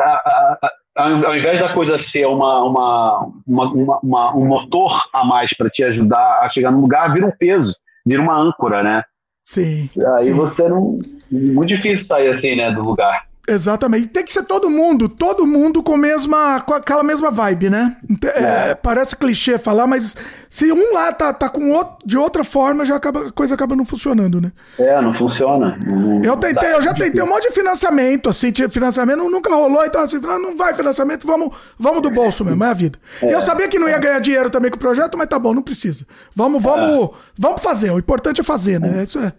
a, 0.04 0.72
a, 0.98 1.04
ao 1.04 1.36
invés 1.38 1.62
da 1.62 1.74
coisa 1.74 1.98
ser 1.98 2.26
uma, 2.26 2.66
uma, 2.66 3.32
uma, 3.48 4.00
uma 4.04 4.36
um 4.36 4.46
motor 4.46 5.02
a 5.14 5.24
mais 5.24 5.54
para 5.54 5.70
te 5.70 5.82
ajudar 5.86 6.40
a 6.42 6.50
chegar 6.50 6.72
no 6.72 6.82
lugar, 6.82 7.14
vira 7.14 7.26
um 7.26 7.32
peso, 7.32 7.74
vira 8.06 8.22
uma 8.22 8.38
âncora, 8.38 8.84
né? 8.84 9.04
Sim. 9.46 9.90
Aí 10.18 10.26
sim. 10.26 10.34
você 10.34 10.68
não. 10.68 11.00
Muito 11.32 11.70
difícil 11.70 12.06
sair 12.06 12.30
assim, 12.30 12.56
né, 12.58 12.70
do 12.72 12.84
lugar. 12.84 13.28
Exatamente. 13.46 14.08
Tem 14.08 14.24
que 14.24 14.32
ser 14.32 14.44
todo 14.44 14.70
mundo, 14.70 15.10
todo 15.10 15.46
mundo 15.46 15.84
com, 15.84 15.98
mesma, 15.98 16.62
com 16.62 16.74
aquela 16.74 17.04
mesma 17.04 17.30
vibe, 17.30 17.70
né? 17.70 17.98
É, 18.24 18.70
é. 18.70 18.76
Parece 18.76 19.18
clichê 19.18 19.58
falar, 19.58 19.86
mas 19.86 20.16
se 20.50 20.72
um 20.72 20.94
lá 20.94 21.12
tá, 21.12 21.34
tá 21.34 21.50
com 21.50 21.72
outro, 21.72 21.98
de 22.06 22.18
outra 22.18 22.46
forma, 22.46 22.86
já 22.86 22.96
acaba, 22.96 23.28
a 23.28 23.32
coisa 23.32 23.54
acaba 23.54 23.76
não 23.76 23.84
funcionando, 23.84 24.40
né? 24.40 24.54
É, 24.80 25.02
não 25.02 25.14
funciona. 25.14 25.78
Não, 25.86 26.24
eu 26.24 26.38
tentei, 26.38 26.74
eu 26.74 26.82
já 26.82 26.94
tentei 26.94 27.22
um 27.22 27.28
monte 27.28 27.50
de 27.50 27.54
financiamento, 27.54 28.30
assim, 28.30 28.50
tinha 28.50 28.70
financiamento, 28.70 29.30
nunca 29.30 29.54
rolou, 29.54 29.84
então 29.86 30.02
assim, 30.02 30.20
não 30.20 30.56
vai 30.56 30.74
financiamento, 30.74 31.28
vamos, 31.28 31.54
vamos 31.78 32.02
do 32.02 32.10
bolso 32.10 32.46
mesmo, 32.46 32.64
é 32.64 32.68
a 32.68 32.74
vida. 32.74 32.98
É. 33.22 33.34
Eu 33.34 33.42
sabia 33.42 33.68
que 33.68 33.78
não 33.78 33.90
ia 33.90 34.00
ganhar 34.00 34.20
dinheiro 34.20 34.50
também 34.50 34.72
com 34.72 34.78
o 34.78 34.80
projeto, 34.80 35.18
mas 35.18 35.28
tá 35.28 35.38
bom, 35.38 35.54
não 35.54 35.62
precisa. 35.62 36.06
Vamos, 36.34 36.64
vamos, 36.64 37.10
é. 37.10 37.12
vamos 37.38 37.62
fazer, 37.62 37.92
o 37.92 38.00
importante 38.00 38.40
é 38.40 38.44
fazer, 38.44 38.80
né? 38.80 39.04
Isso 39.04 39.20
é. 39.20 39.34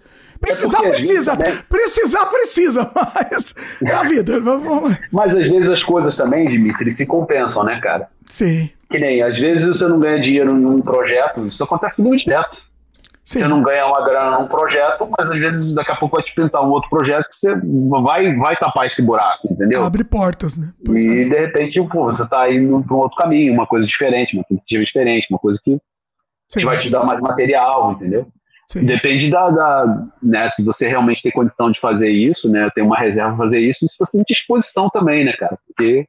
Precisar, 0.44 0.84
é 0.84 0.88
precisa. 0.90 1.34
Gente, 1.34 1.48
né? 1.48 1.62
Precisar, 1.68 2.26
precisa. 2.26 2.90
Mas 3.14 3.54
é 3.82 3.92
a 3.92 4.02
vida. 4.02 4.40
mas 5.10 5.34
às 5.34 5.46
vezes 5.46 5.68
as 5.68 5.82
coisas 5.82 6.16
também, 6.16 6.48
Dimitri, 6.48 6.90
se 6.90 7.06
compensam, 7.06 7.64
né, 7.64 7.80
cara? 7.80 8.08
Sim. 8.28 8.70
Que 8.90 8.98
nem, 8.98 9.22
às 9.22 9.38
vezes 9.38 9.64
você 9.64 9.86
não 9.86 9.98
ganha 9.98 10.20
dinheiro 10.20 10.54
num 10.54 10.80
projeto, 10.80 11.46
isso 11.46 11.62
acontece 11.62 12.00
muito 12.00 12.24
direto. 12.24 12.58
Sim. 13.24 13.38
Você 13.38 13.48
não 13.48 13.62
ganha 13.62 13.86
uma 13.86 14.04
grana 14.04 14.38
num 14.38 14.46
projeto, 14.46 15.08
mas 15.16 15.30
às 15.30 15.38
vezes 15.38 15.72
daqui 15.72 15.90
a 15.90 15.96
pouco 15.96 16.16
vai 16.16 16.24
te 16.24 16.34
pintar 16.34 16.62
um 16.62 16.70
outro 16.70 16.90
projeto 16.90 17.26
que 17.26 17.36
você 17.36 17.54
vai, 18.02 18.36
vai 18.36 18.54
tapar 18.56 18.86
esse 18.86 19.00
buraco, 19.00 19.48
entendeu? 19.50 19.82
Abre 19.82 20.04
portas, 20.04 20.58
né? 20.58 20.72
Pois 20.84 21.02
e 21.02 21.22
é. 21.22 21.24
de 21.24 21.40
repente, 21.40 21.82
pô, 21.88 22.04
você 22.04 22.28
tá 22.28 22.52
indo 22.52 22.82
para 22.82 22.94
um 22.94 22.98
outro 22.98 23.16
caminho, 23.16 23.54
uma 23.54 23.66
coisa 23.66 23.86
diferente, 23.86 24.36
uma 24.36 24.44
tentativa 24.44 24.84
diferente, 24.84 25.26
uma 25.30 25.38
coisa 25.38 25.58
que, 25.64 25.78
que 26.50 26.64
vai 26.66 26.78
te 26.78 26.90
dar 26.90 27.02
mais 27.02 27.18
material, 27.18 27.92
entendeu? 27.92 28.28
Sim. 28.66 28.86
Depende 28.86 29.30
da, 29.30 29.50
da, 29.50 30.06
né, 30.22 30.48
se 30.48 30.64
você 30.64 30.88
realmente 30.88 31.22
tem 31.22 31.32
condição 31.32 31.70
de 31.70 31.78
fazer 31.78 32.10
isso, 32.10 32.48
né, 32.48 32.68
tem 32.74 32.82
uma 32.82 32.98
reserva 32.98 33.36
para 33.36 33.44
fazer 33.44 33.60
isso, 33.60 33.84
e 33.84 33.88
se 33.88 33.96
você 33.98 34.16
tem 34.16 34.24
disposição 34.26 34.88
também, 34.88 35.24
né, 35.24 35.32
cara, 35.34 35.58
porque 35.66 36.06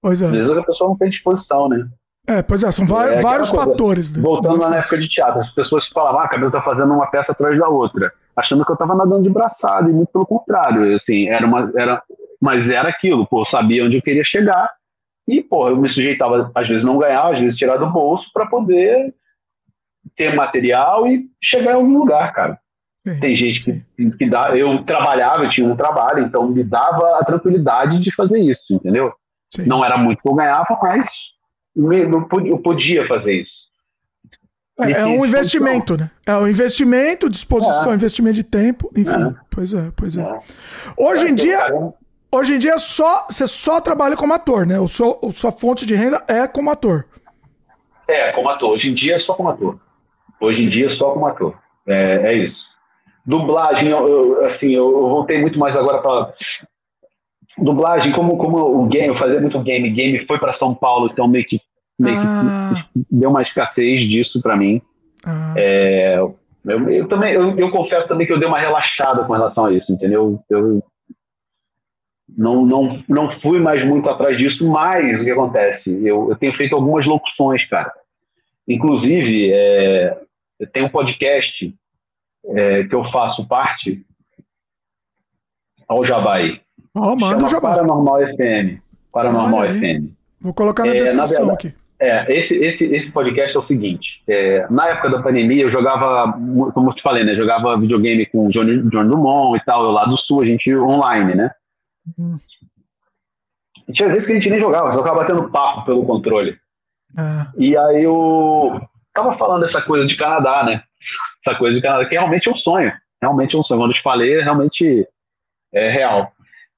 pois 0.00 0.22
é. 0.22 0.26
às 0.26 0.32
vezes 0.32 0.50
a 0.50 0.62
pessoa 0.62 0.90
não 0.90 0.96
tem 0.96 1.10
disposição, 1.10 1.68
né. 1.68 1.88
É, 2.28 2.42
pois 2.42 2.62
é, 2.62 2.72
são 2.72 2.84
é, 2.84 3.20
vários 3.20 3.50
coisa, 3.50 3.66
fatores. 3.66 4.12
Né? 4.12 4.20
Voltando 4.20 4.60
lá 4.60 4.70
na 4.70 4.76
época 4.76 4.98
de 4.98 5.08
teatro, 5.08 5.40
as 5.40 5.50
pessoas 5.54 5.86
falavam, 5.88 6.20
ah, 6.20 6.24
a 6.24 6.28
Cabelo 6.28 6.50
tá 6.50 6.60
fazendo 6.60 6.92
uma 6.92 7.06
peça 7.06 7.32
atrás 7.32 7.56
da 7.58 7.68
outra, 7.68 8.12
achando 8.36 8.64
que 8.64 8.72
eu 8.72 8.76
tava 8.76 8.94
nadando 8.94 9.22
de 9.22 9.30
braçada, 9.30 9.88
e 9.88 9.92
muito 9.92 10.10
pelo 10.12 10.26
contrário, 10.26 10.94
assim, 10.94 11.28
era 11.28 11.46
uma, 11.46 11.70
era, 11.76 12.02
mas 12.40 12.68
era 12.68 12.88
aquilo, 12.88 13.26
pô, 13.26 13.42
eu 13.42 13.46
sabia 13.46 13.84
onde 13.84 13.96
eu 13.96 14.02
queria 14.02 14.24
chegar, 14.24 14.70
e, 15.26 15.42
pô, 15.42 15.68
eu 15.68 15.76
me 15.76 15.88
sujeitava, 15.88 16.50
às 16.54 16.68
vezes 16.68 16.84
não 16.84 16.98
ganhar, 16.98 17.32
às 17.32 17.40
vezes 17.40 17.56
tirar 17.56 17.76
do 17.76 17.90
bolso, 17.90 18.30
para 18.32 18.46
poder 18.46 19.12
ter 20.16 20.34
material 20.34 21.06
e 21.06 21.26
chegar 21.42 21.72
em 21.72 21.76
algum 21.76 21.98
lugar, 21.98 22.32
cara. 22.32 22.58
Sim, 23.06 23.20
Tem 23.20 23.36
gente 23.36 23.60
que, 23.60 24.10
que 24.10 24.28
dá. 24.28 24.56
Eu 24.56 24.82
trabalhava, 24.84 25.44
eu 25.44 25.50
tinha 25.50 25.66
um 25.66 25.76
trabalho, 25.76 26.24
então 26.24 26.48
me 26.48 26.64
dava 26.64 27.18
a 27.20 27.24
tranquilidade 27.24 28.00
de 28.00 28.10
fazer 28.12 28.40
isso, 28.40 28.74
entendeu? 28.74 29.12
Sim. 29.48 29.64
Não 29.64 29.84
era 29.84 29.96
muito 29.96 30.20
que 30.20 30.28
eu 30.28 30.34
ganhava, 30.34 30.66
mas 30.82 31.08
eu 32.44 32.58
podia 32.58 33.06
fazer 33.06 33.42
isso. 33.42 33.66
É, 34.78 34.90
é 34.90 35.06
um 35.06 35.24
investimento, 35.24 35.96
né? 35.96 36.10
É 36.26 36.36
um 36.36 36.46
investimento, 36.46 37.30
disposição, 37.30 37.92
é. 37.92 37.94
investimento 37.94 38.34
de 38.34 38.42
tempo, 38.42 38.90
enfim. 38.94 39.28
É. 39.28 39.34
Pois 39.50 39.72
é, 39.72 39.90
pois 39.96 40.16
é. 40.16 40.20
é. 40.20 40.40
Hoje 40.98 41.28
em 41.28 41.34
dia, 41.34 41.60
hoje 42.30 42.54
em 42.54 42.58
dia 42.58 42.76
só 42.76 43.26
você 43.28 43.46
só 43.46 43.80
trabalha 43.80 44.16
como 44.16 44.34
ator, 44.34 44.66
né? 44.66 44.78
O 44.78 44.84
a 44.84 45.30
sua 45.30 45.50
fonte 45.50 45.86
de 45.86 45.94
renda 45.94 46.22
é 46.28 46.46
como 46.46 46.70
ator. 46.70 47.06
É, 48.06 48.32
como 48.32 48.48
ator. 48.50 48.72
Hoje 48.72 48.90
em 48.90 48.94
dia 48.94 49.14
é 49.14 49.18
só 49.18 49.32
como 49.32 49.48
ator. 49.48 49.80
Hoje 50.40 50.64
em 50.64 50.68
dia, 50.68 50.88
só 50.88 51.12
como 51.12 51.26
ator. 51.26 51.56
É, 51.86 52.32
é 52.32 52.34
isso. 52.34 52.66
Dublagem, 53.24 53.88
eu, 53.88 54.08
eu, 54.08 54.44
assim, 54.44 54.72
eu, 54.72 54.90
eu 54.90 55.08
voltei 55.08 55.40
muito 55.40 55.58
mais 55.58 55.76
agora 55.76 55.98
para 55.98 56.32
dublagem, 57.58 58.12
como, 58.12 58.36
como 58.36 58.58
o 58.58 58.86
game, 58.86 59.08
eu 59.08 59.16
fazia 59.16 59.40
muito 59.40 59.60
game, 59.62 59.90
game 59.90 60.26
foi 60.26 60.38
para 60.38 60.52
São 60.52 60.74
Paulo, 60.74 61.08
então 61.10 61.26
meio 61.26 61.44
que, 61.46 61.60
meio 61.98 62.16
ah. 62.18 62.70
que 62.92 63.06
deu 63.10 63.30
uma 63.30 63.42
escassez 63.42 64.08
disso 64.08 64.40
para 64.42 64.56
mim. 64.56 64.80
Ah. 65.24 65.54
É, 65.56 66.18
eu, 66.18 66.90
eu, 66.90 67.08
também, 67.08 67.32
eu, 67.32 67.56
eu, 67.56 67.70
confesso 67.70 68.08
também 68.08 68.26
que 68.26 68.32
eu 68.32 68.38
dei 68.38 68.48
uma 68.48 68.58
relaxada 68.58 69.24
com 69.24 69.32
relação 69.32 69.66
a 69.66 69.72
isso, 69.72 69.92
entendeu? 69.92 70.40
Eu 70.50 70.82
não, 72.36 72.66
não, 72.66 73.02
não 73.08 73.32
fui 73.32 73.58
mais 73.60 73.84
muito 73.84 74.08
atrás 74.08 74.36
disso, 74.36 74.68
mas 74.68 75.20
o 75.20 75.24
que 75.24 75.30
acontece? 75.30 75.90
Eu, 76.04 76.28
eu 76.30 76.36
tenho 76.36 76.54
feito 76.54 76.74
algumas 76.74 77.06
locuções, 77.06 77.64
cara. 77.68 77.92
Inclusive, 78.68 79.52
é, 79.52 80.18
tenho 80.72 80.86
um 80.86 80.90
podcast 80.90 81.74
é, 82.46 82.84
que 82.84 82.94
eu 82.94 83.04
faço 83.04 83.46
parte 83.46 84.04
ao 85.88 86.04
Jabai. 86.04 86.60
Oh, 86.94 87.16
manda 87.16 87.44
o 87.44 87.48
Jabai. 87.48 87.74
Paranormal 87.74 88.16
FM. 88.34 88.80
Paranormal 89.12 89.62
ah, 89.62 89.66
FM. 89.66 90.12
Vou 90.40 90.54
colocar 90.54 90.84
na 90.84 90.94
é, 90.94 91.02
descrição 91.02 91.46
na 91.46 91.54
aqui. 91.54 91.74
É, 91.98 92.38
esse, 92.38 92.54
esse, 92.54 92.84
esse 92.84 93.10
podcast 93.10 93.56
é 93.56 93.58
o 93.58 93.62
seguinte: 93.62 94.22
é, 94.28 94.66
na 94.70 94.88
época 94.88 95.10
da 95.10 95.22
pandemia, 95.22 95.62
eu 95.62 95.70
jogava, 95.70 96.32
como 96.72 96.90
eu 96.90 96.94
te 96.94 97.02
falei, 97.02 97.24
né? 97.24 97.34
Jogava 97.34 97.78
videogame 97.78 98.26
com 98.26 98.46
o 98.46 98.50
Johnny, 98.50 98.82
John 98.90 99.08
Dumont 99.08 99.56
e 99.56 99.64
tal, 99.64 99.84
eu 99.84 99.90
lá 99.90 100.04
do 100.04 100.16
Sul, 100.16 100.42
a 100.42 100.46
gente 100.46 100.74
online, 100.76 101.34
né? 101.34 101.50
Hum. 102.18 102.38
Tinha 103.92 104.08
vezes 104.08 104.26
que 104.26 104.32
a 104.32 104.34
gente 104.34 104.50
nem 104.50 104.60
jogava, 104.60 104.92
só 104.92 104.98
ficava 104.98 105.22
batendo 105.22 105.50
papo 105.50 105.84
pelo 105.86 106.04
controle. 106.04 106.58
Ah. 107.16 107.50
E 107.56 107.76
aí 107.76 108.02
eu 108.02 108.80
tava 109.16 109.36
falando 109.36 109.64
essa 109.64 109.82
coisa 109.82 110.06
de 110.06 110.16
Canadá, 110.16 110.62
né? 110.62 110.82
Essa 111.44 111.56
coisa 111.56 111.74
de 111.74 111.82
Canadá, 111.82 112.04
que 112.04 112.14
realmente 112.14 112.48
é 112.48 112.52
um 112.52 112.56
sonho. 112.56 112.92
Realmente 113.20 113.56
é 113.56 113.58
um 113.58 113.62
sonho. 113.62 113.80
Quando 113.80 113.90
eu 113.90 113.96
te 113.96 114.02
falei, 114.02 114.34
é 114.34 114.42
realmente 114.42 115.06
é 115.72 115.90
real. 115.90 116.30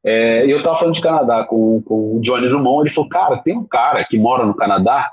É, 0.05 0.47
eu 0.51 0.63
tava 0.63 0.79
falando 0.79 0.95
de 0.95 1.03
Canadá 1.03 1.45
com, 1.45 1.83
com 1.83 2.17
o 2.17 2.21
Johnny 2.21 2.49
Drummond, 2.49 2.87
ele 2.87 2.95
falou, 2.95 3.11
cara, 3.11 3.37
tem 3.39 3.57
um 3.57 3.67
cara 3.67 4.05
que 4.05 4.17
mora 4.17 4.47
no 4.47 4.55
Canadá, 4.55 5.11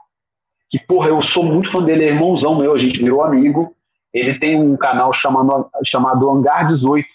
que, 0.70 0.80
porra, 0.80 1.10
eu 1.10 1.22
sou 1.22 1.44
muito 1.44 1.72
fã 1.72 1.84
dele, 1.84 2.06
é 2.06 2.08
irmãozão 2.10 2.56
meu, 2.56 2.74
a 2.74 2.80
gente 2.80 3.02
virou 3.04 3.24
amigo. 3.24 3.76
Ele 4.14 4.40
tem 4.40 4.60
um 4.60 4.78
canal 4.78 5.14
chamado, 5.14 5.70
chamado 5.84 6.30
Hangar 6.30 6.68
18, 6.70 7.06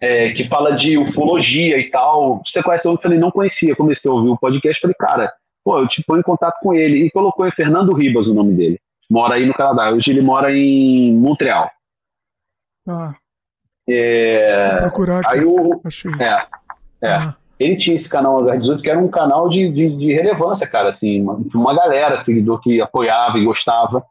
é, 0.00 0.32
que 0.32 0.44
fala 0.44 0.72
de 0.72 0.98
ufologia 0.98 1.78
e 1.78 1.90
tal. 1.90 2.42
Você 2.44 2.62
conhece? 2.62 2.86
Eu 2.86 2.98
falei, 2.98 3.18
não 3.18 3.30
conhecia. 3.30 3.74
Comecei 3.74 4.10
a 4.10 4.14
ouvir 4.14 4.28
o 4.28 4.38
podcast, 4.38 4.80
falei, 4.80 4.96
cara, 4.98 5.32
pô, 5.64 5.78
eu 5.78 5.88
te 5.88 6.04
ponho 6.04 6.20
em 6.20 6.22
contato 6.24 6.58
com 6.60 6.74
ele. 6.74 7.06
E 7.06 7.10
colocou 7.10 7.48
em 7.48 7.50
Fernando 7.50 7.94
Ribas 7.94 8.28
o 8.28 8.34
nome 8.34 8.52
dele. 8.52 8.78
Mora 9.10 9.36
aí 9.36 9.46
no 9.46 9.54
Canadá. 9.54 9.90
Hoje 9.90 10.10
ele 10.10 10.20
mora 10.20 10.52
em 10.52 11.14
Montreal. 11.14 11.70
Ah. 12.88 13.14
É... 13.88 14.70
Vou 14.70 14.78
procurar 14.82 15.20
aqui. 15.20 15.38
Aí 15.38 15.44
o... 15.44 15.80
Achei. 15.84 16.10
É, 16.20 16.46
é. 17.02 17.14
Ah. 17.14 17.36
Ele 17.58 17.76
tinha 17.76 17.96
esse 17.96 18.08
canal 18.08 18.42
H18, 18.42 18.82
que 18.82 18.90
era 18.90 18.98
um 18.98 19.08
canal 19.08 19.48
de, 19.48 19.70
de, 19.70 19.96
de 19.96 20.12
relevância, 20.12 20.66
cara, 20.66 20.90
assim, 20.90 21.22
uma, 21.22 21.40
uma 21.54 21.74
galera, 21.74 22.22
seguidor 22.22 22.60
que 22.60 22.80
apoiava 22.82 23.38
e 23.38 23.44
gostava. 23.44 24.04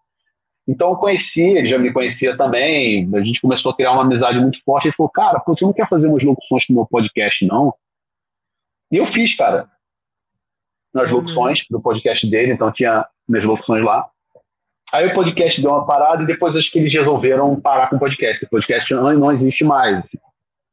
Então 0.67 0.89
eu 0.89 0.95
conheci, 0.95 1.41
ele 1.41 1.69
já 1.69 1.77
me 1.77 1.93
conhecia 1.93 2.35
também, 2.35 3.07
a 3.13 3.21
gente 3.21 3.39
começou 3.39 3.71
a 3.71 3.75
criar 3.75 3.91
uma 3.91 4.01
amizade 4.01 4.39
muito 4.39 4.57
forte. 4.63 4.87
Ele 4.87 4.95
falou, 4.95 5.11
cara, 5.11 5.39
pô, 5.39 5.55
você 5.55 5.63
não 5.63 5.73
quer 5.73 5.87
fazer 5.87 6.07
umas 6.07 6.23
locuções 6.23 6.65
pro 6.65 6.75
meu 6.75 6.87
podcast, 6.87 7.45
não? 7.45 7.71
E 8.91 8.97
eu 8.97 9.05
fiz, 9.05 9.35
cara 9.35 9.69
nas 10.95 11.11
locuções 11.11 11.59
do 11.69 11.81
podcast 11.81 12.25
dele, 12.25 12.53
então 12.53 12.71
tinha 12.71 13.05
minhas 13.27 13.43
locuções 13.43 13.83
lá. 13.83 14.09
Aí 14.95 15.07
o 15.07 15.13
podcast 15.13 15.61
deu 15.61 15.71
uma 15.71 15.85
parada 15.85 16.23
e 16.23 16.25
depois 16.25 16.55
acho 16.55 16.71
que 16.71 16.79
eles 16.79 16.93
resolveram 16.93 17.59
parar 17.59 17.89
com 17.89 17.97
o 17.97 17.99
podcast. 17.99 18.45
O 18.45 18.49
podcast 18.49 18.93
não, 18.93 19.11
não 19.11 19.31
existe 19.33 19.61
mais. 19.65 20.01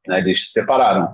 Né? 0.06 0.20
Eles 0.20 0.44
se 0.44 0.52
separaram. 0.52 1.12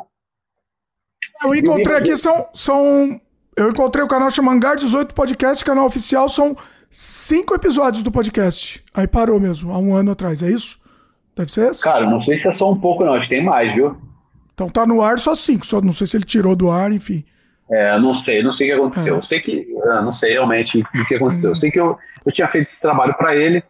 Eu 1.43 1.55
encontrei 1.55 1.97
aqui, 1.97 2.15
são, 2.19 2.49
são. 2.53 3.19
Eu 3.57 3.71
encontrei 3.71 4.05
o 4.05 4.09
canal 4.09 4.31
chama 4.31 4.53
Hangar 4.53 4.77
18 4.77 5.15
Podcast, 5.15 5.65
canal 5.65 5.87
oficial, 5.87 6.29
são 6.29 6.55
cinco 6.91 7.55
episódios 7.55 8.03
do 8.03 8.13
podcast. 8.13 8.85
Aí 8.93 9.07
parou 9.07 9.41
mesmo, 9.41 9.73
há 9.73 9.79
um 9.79 9.97
ano 9.97 10.11
atrás, 10.11 10.43
é 10.43 10.51
isso? 10.51 10.79
Deve 11.35 11.51
ser 11.51 11.71
esse? 11.71 11.83
Cara, 11.83 12.05
não 12.05 12.21
sei 12.21 12.37
se 12.37 12.47
é 12.47 12.53
só 12.53 12.71
um 12.71 12.79
pouco, 12.79 13.07
não. 13.07 13.15
Acho 13.15 13.27
que 13.27 13.35
tem 13.35 13.43
mais, 13.43 13.73
viu? 13.73 13.97
Então 14.53 14.69
tá 14.69 14.87
no 14.87 15.01
ar 15.01 15.19
só 15.19 15.35
cinco. 15.35 15.65
Só 15.65 15.81
não 15.81 15.95
sei 15.95 16.07
se 16.07 16.17
ele 16.19 16.25
tirou 16.25 16.55
do 16.55 16.71
ar, 16.71 16.93
enfim. 16.93 17.25
É, 17.71 17.99
não 17.99 18.15
sei, 18.15 18.43
não 18.43 18.53
sei 18.53 18.69
o 18.69 18.71
que 18.71 18.77
aconteceu. 18.77 19.17
Eu 19.17 19.23
sei 19.23 19.41
que. 19.41 19.67
não 20.03 20.15
sei 20.15 20.33
realmente 20.33 20.81
o 20.81 21.07
que 21.07 21.15
aconteceu. 21.15 21.51
Eu 21.51 21.57
sei 21.57 21.71
que 21.71 21.81
eu, 21.81 21.99
eu 22.25 22.33
tinha 22.33 22.49
feito 22.49 22.69
esse 22.69 22.81
trabalho 22.81 23.15
para 23.15 23.37
ele. 23.37 23.63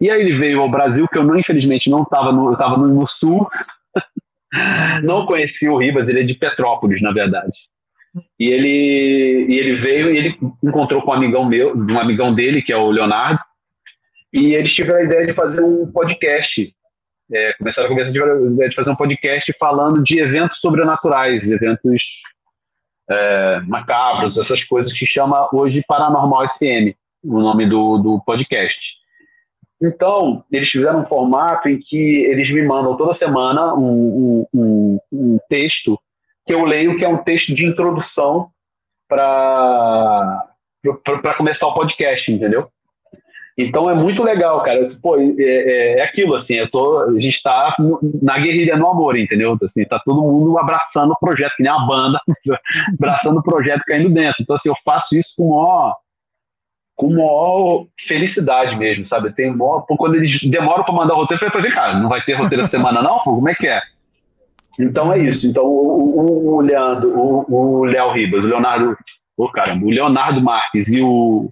E 0.00 0.10
aí 0.10 0.20
ele 0.20 0.36
veio 0.36 0.60
ao 0.60 0.70
Brasil, 0.70 1.06
que 1.08 1.18
eu 1.18 1.22
não, 1.22 1.36
infelizmente 1.36 1.88
não 1.88 2.02
estava 2.02 2.32
no, 2.32 2.52
eu 2.52 2.56
tava 2.56 2.76
no, 2.76 2.88
no 2.88 3.06
sul. 3.06 3.48
não 5.02 5.26
conheci 5.26 5.68
o 5.68 5.78
Ribas, 5.78 6.08
ele 6.08 6.20
é 6.20 6.24
de 6.24 6.34
Petrópolis, 6.34 7.00
na 7.00 7.12
verdade. 7.12 7.56
E 8.38 8.48
ele, 8.48 9.46
e 9.48 9.58
ele 9.58 9.74
veio 9.74 10.12
e 10.12 10.18
ele 10.18 10.38
encontrou 10.62 11.02
com 11.02 11.10
um 11.10 11.14
amigão 11.14 11.44
meu, 11.44 11.76
um 11.76 11.98
amigão 11.98 12.34
dele, 12.34 12.62
que 12.62 12.72
é 12.72 12.76
o 12.76 12.90
Leonardo, 12.90 13.40
e 14.32 14.54
eles 14.54 14.74
tiveram 14.74 14.98
a 14.98 15.04
ideia 15.04 15.26
de 15.26 15.32
fazer 15.32 15.62
um 15.62 15.90
podcast. 15.90 16.74
É, 17.32 17.52
começaram 17.54 17.86
a 17.86 17.90
conversar 17.90 18.12
de, 18.12 18.68
de 18.68 18.74
fazer 18.74 18.90
um 18.90 18.96
podcast 18.96 19.52
falando 19.58 20.02
de 20.02 20.18
eventos 20.20 20.58
sobrenaturais, 20.60 21.50
eventos 21.50 22.02
é, 23.10 23.60
macabros, 23.60 24.38
essas 24.38 24.62
coisas 24.64 24.92
que 24.92 25.06
chama 25.06 25.48
hoje 25.52 25.84
Paranormal 25.86 26.48
FM, 26.58 26.96
o 27.22 27.40
nome 27.40 27.66
do, 27.66 27.98
do 27.98 28.22
podcast. 28.24 28.94
Então, 29.82 30.44
eles 30.50 30.68
fizeram 30.68 31.02
um 31.02 31.06
formato 31.06 31.68
em 31.68 31.78
que 31.78 32.24
eles 32.24 32.50
me 32.50 32.62
mandam 32.62 32.96
toda 32.96 33.12
semana 33.12 33.74
um, 33.74 34.46
um, 34.54 34.98
um 35.12 35.38
texto 35.48 35.98
que 36.46 36.54
eu 36.54 36.64
leio, 36.64 36.96
que 36.96 37.04
é 37.04 37.08
um 37.08 37.22
texto 37.22 37.54
de 37.54 37.66
introdução 37.66 38.50
para 39.08 40.46
começar 41.36 41.66
o 41.66 41.74
podcast, 41.74 42.30
entendeu? 42.32 42.68
Então 43.56 43.88
é 43.88 43.94
muito 43.94 44.22
legal, 44.22 44.62
cara. 44.62 44.88
Pô, 45.00 45.16
é, 45.16 45.32
é, 45.38 45.98
é 45.98 46.02
aquilo, 46.02 46.34
assim, 46.34 46.54
eu 46.54 46.68
tô, 46.68 46.98
a 46.98 47.12
gente 47.20 47.36
está 47.36 47.74
na 48.20 48.36
guerrilha 48.36 48.76
no 48.76 48.90
amor, 48.90 49.16
entendeu? 49.16 49.56
Assim, 49.62 49.84
tá 49.84 50.00
todo 50.04 50.22
mundo 50.22 50.58
abraçando 50.58 51.12
o 51.12 51.18
projeto, 51.18 51.54
que 51.56 51.62
nem 51.62 51.70
a 51.70 51.78
banda, 51.78 52.20
abraçando 52.98 53.38
o 53.38 53.42
projeto 53.42 53.82
caindo 53.86 54.12
dentro. 54.12 54.36
Então, 54.40 54.56
assim, 54.56 54.68
eu 54.68 54.74
faço 54.84 55.16
isso 55.16 55.34
com 55.36 55.50
maior, 55.50 55.96
com 56.96 57.10
maior 57.10 57.86
felicidade 58.00 58.74
mesmo, 58.76 59.06
sabe? 59.06 59.32
Tem 59.32 59.54
maior, 59.54 59.86
quando 59.86 60.16
eles 60.16 60.42
demoram 60.42 60.82
para 60.82 60.94
mandar 60.94 61.14
o 61.14 61.18
roteiro, 61.18 61.44
eu 61.44 61.50
falei, 61.50 61.70
cara, 61.70 61.98
não 62.00 62.08
vai 62.08 62.22
ter 62.22 62.34
roteiro 62.34 62.62
essa 62.64 62.72
semana, 62.72 63.00
não? 63.00 63.20
Como 63.20 63.48
é 63.48 63.54
que 63.54 63.68
é? 63.68 63.80
Então 64.80 65.12
é 65.12 65.18
isso. 65.18 65.46
Então 65.46 65.64
o, 65.64 66.20
o, 66.20 66.54
o 66.56 66.60
Leandro, 66.60 67.16
o, 67.16 67.80
o 67.80 67.84
Léo 67.84 68.10
Ribas, 68.10 68.42
o 68.42 68.48
Leonardo, 68.48 68.96
oh, 69.36 69.48
caramba, 69.48 69.86
o 69.86 69.90
Leonardo 69.90 70.42
Marques 70.42 70.88
e 70.88 71.00
o 71.00 71.50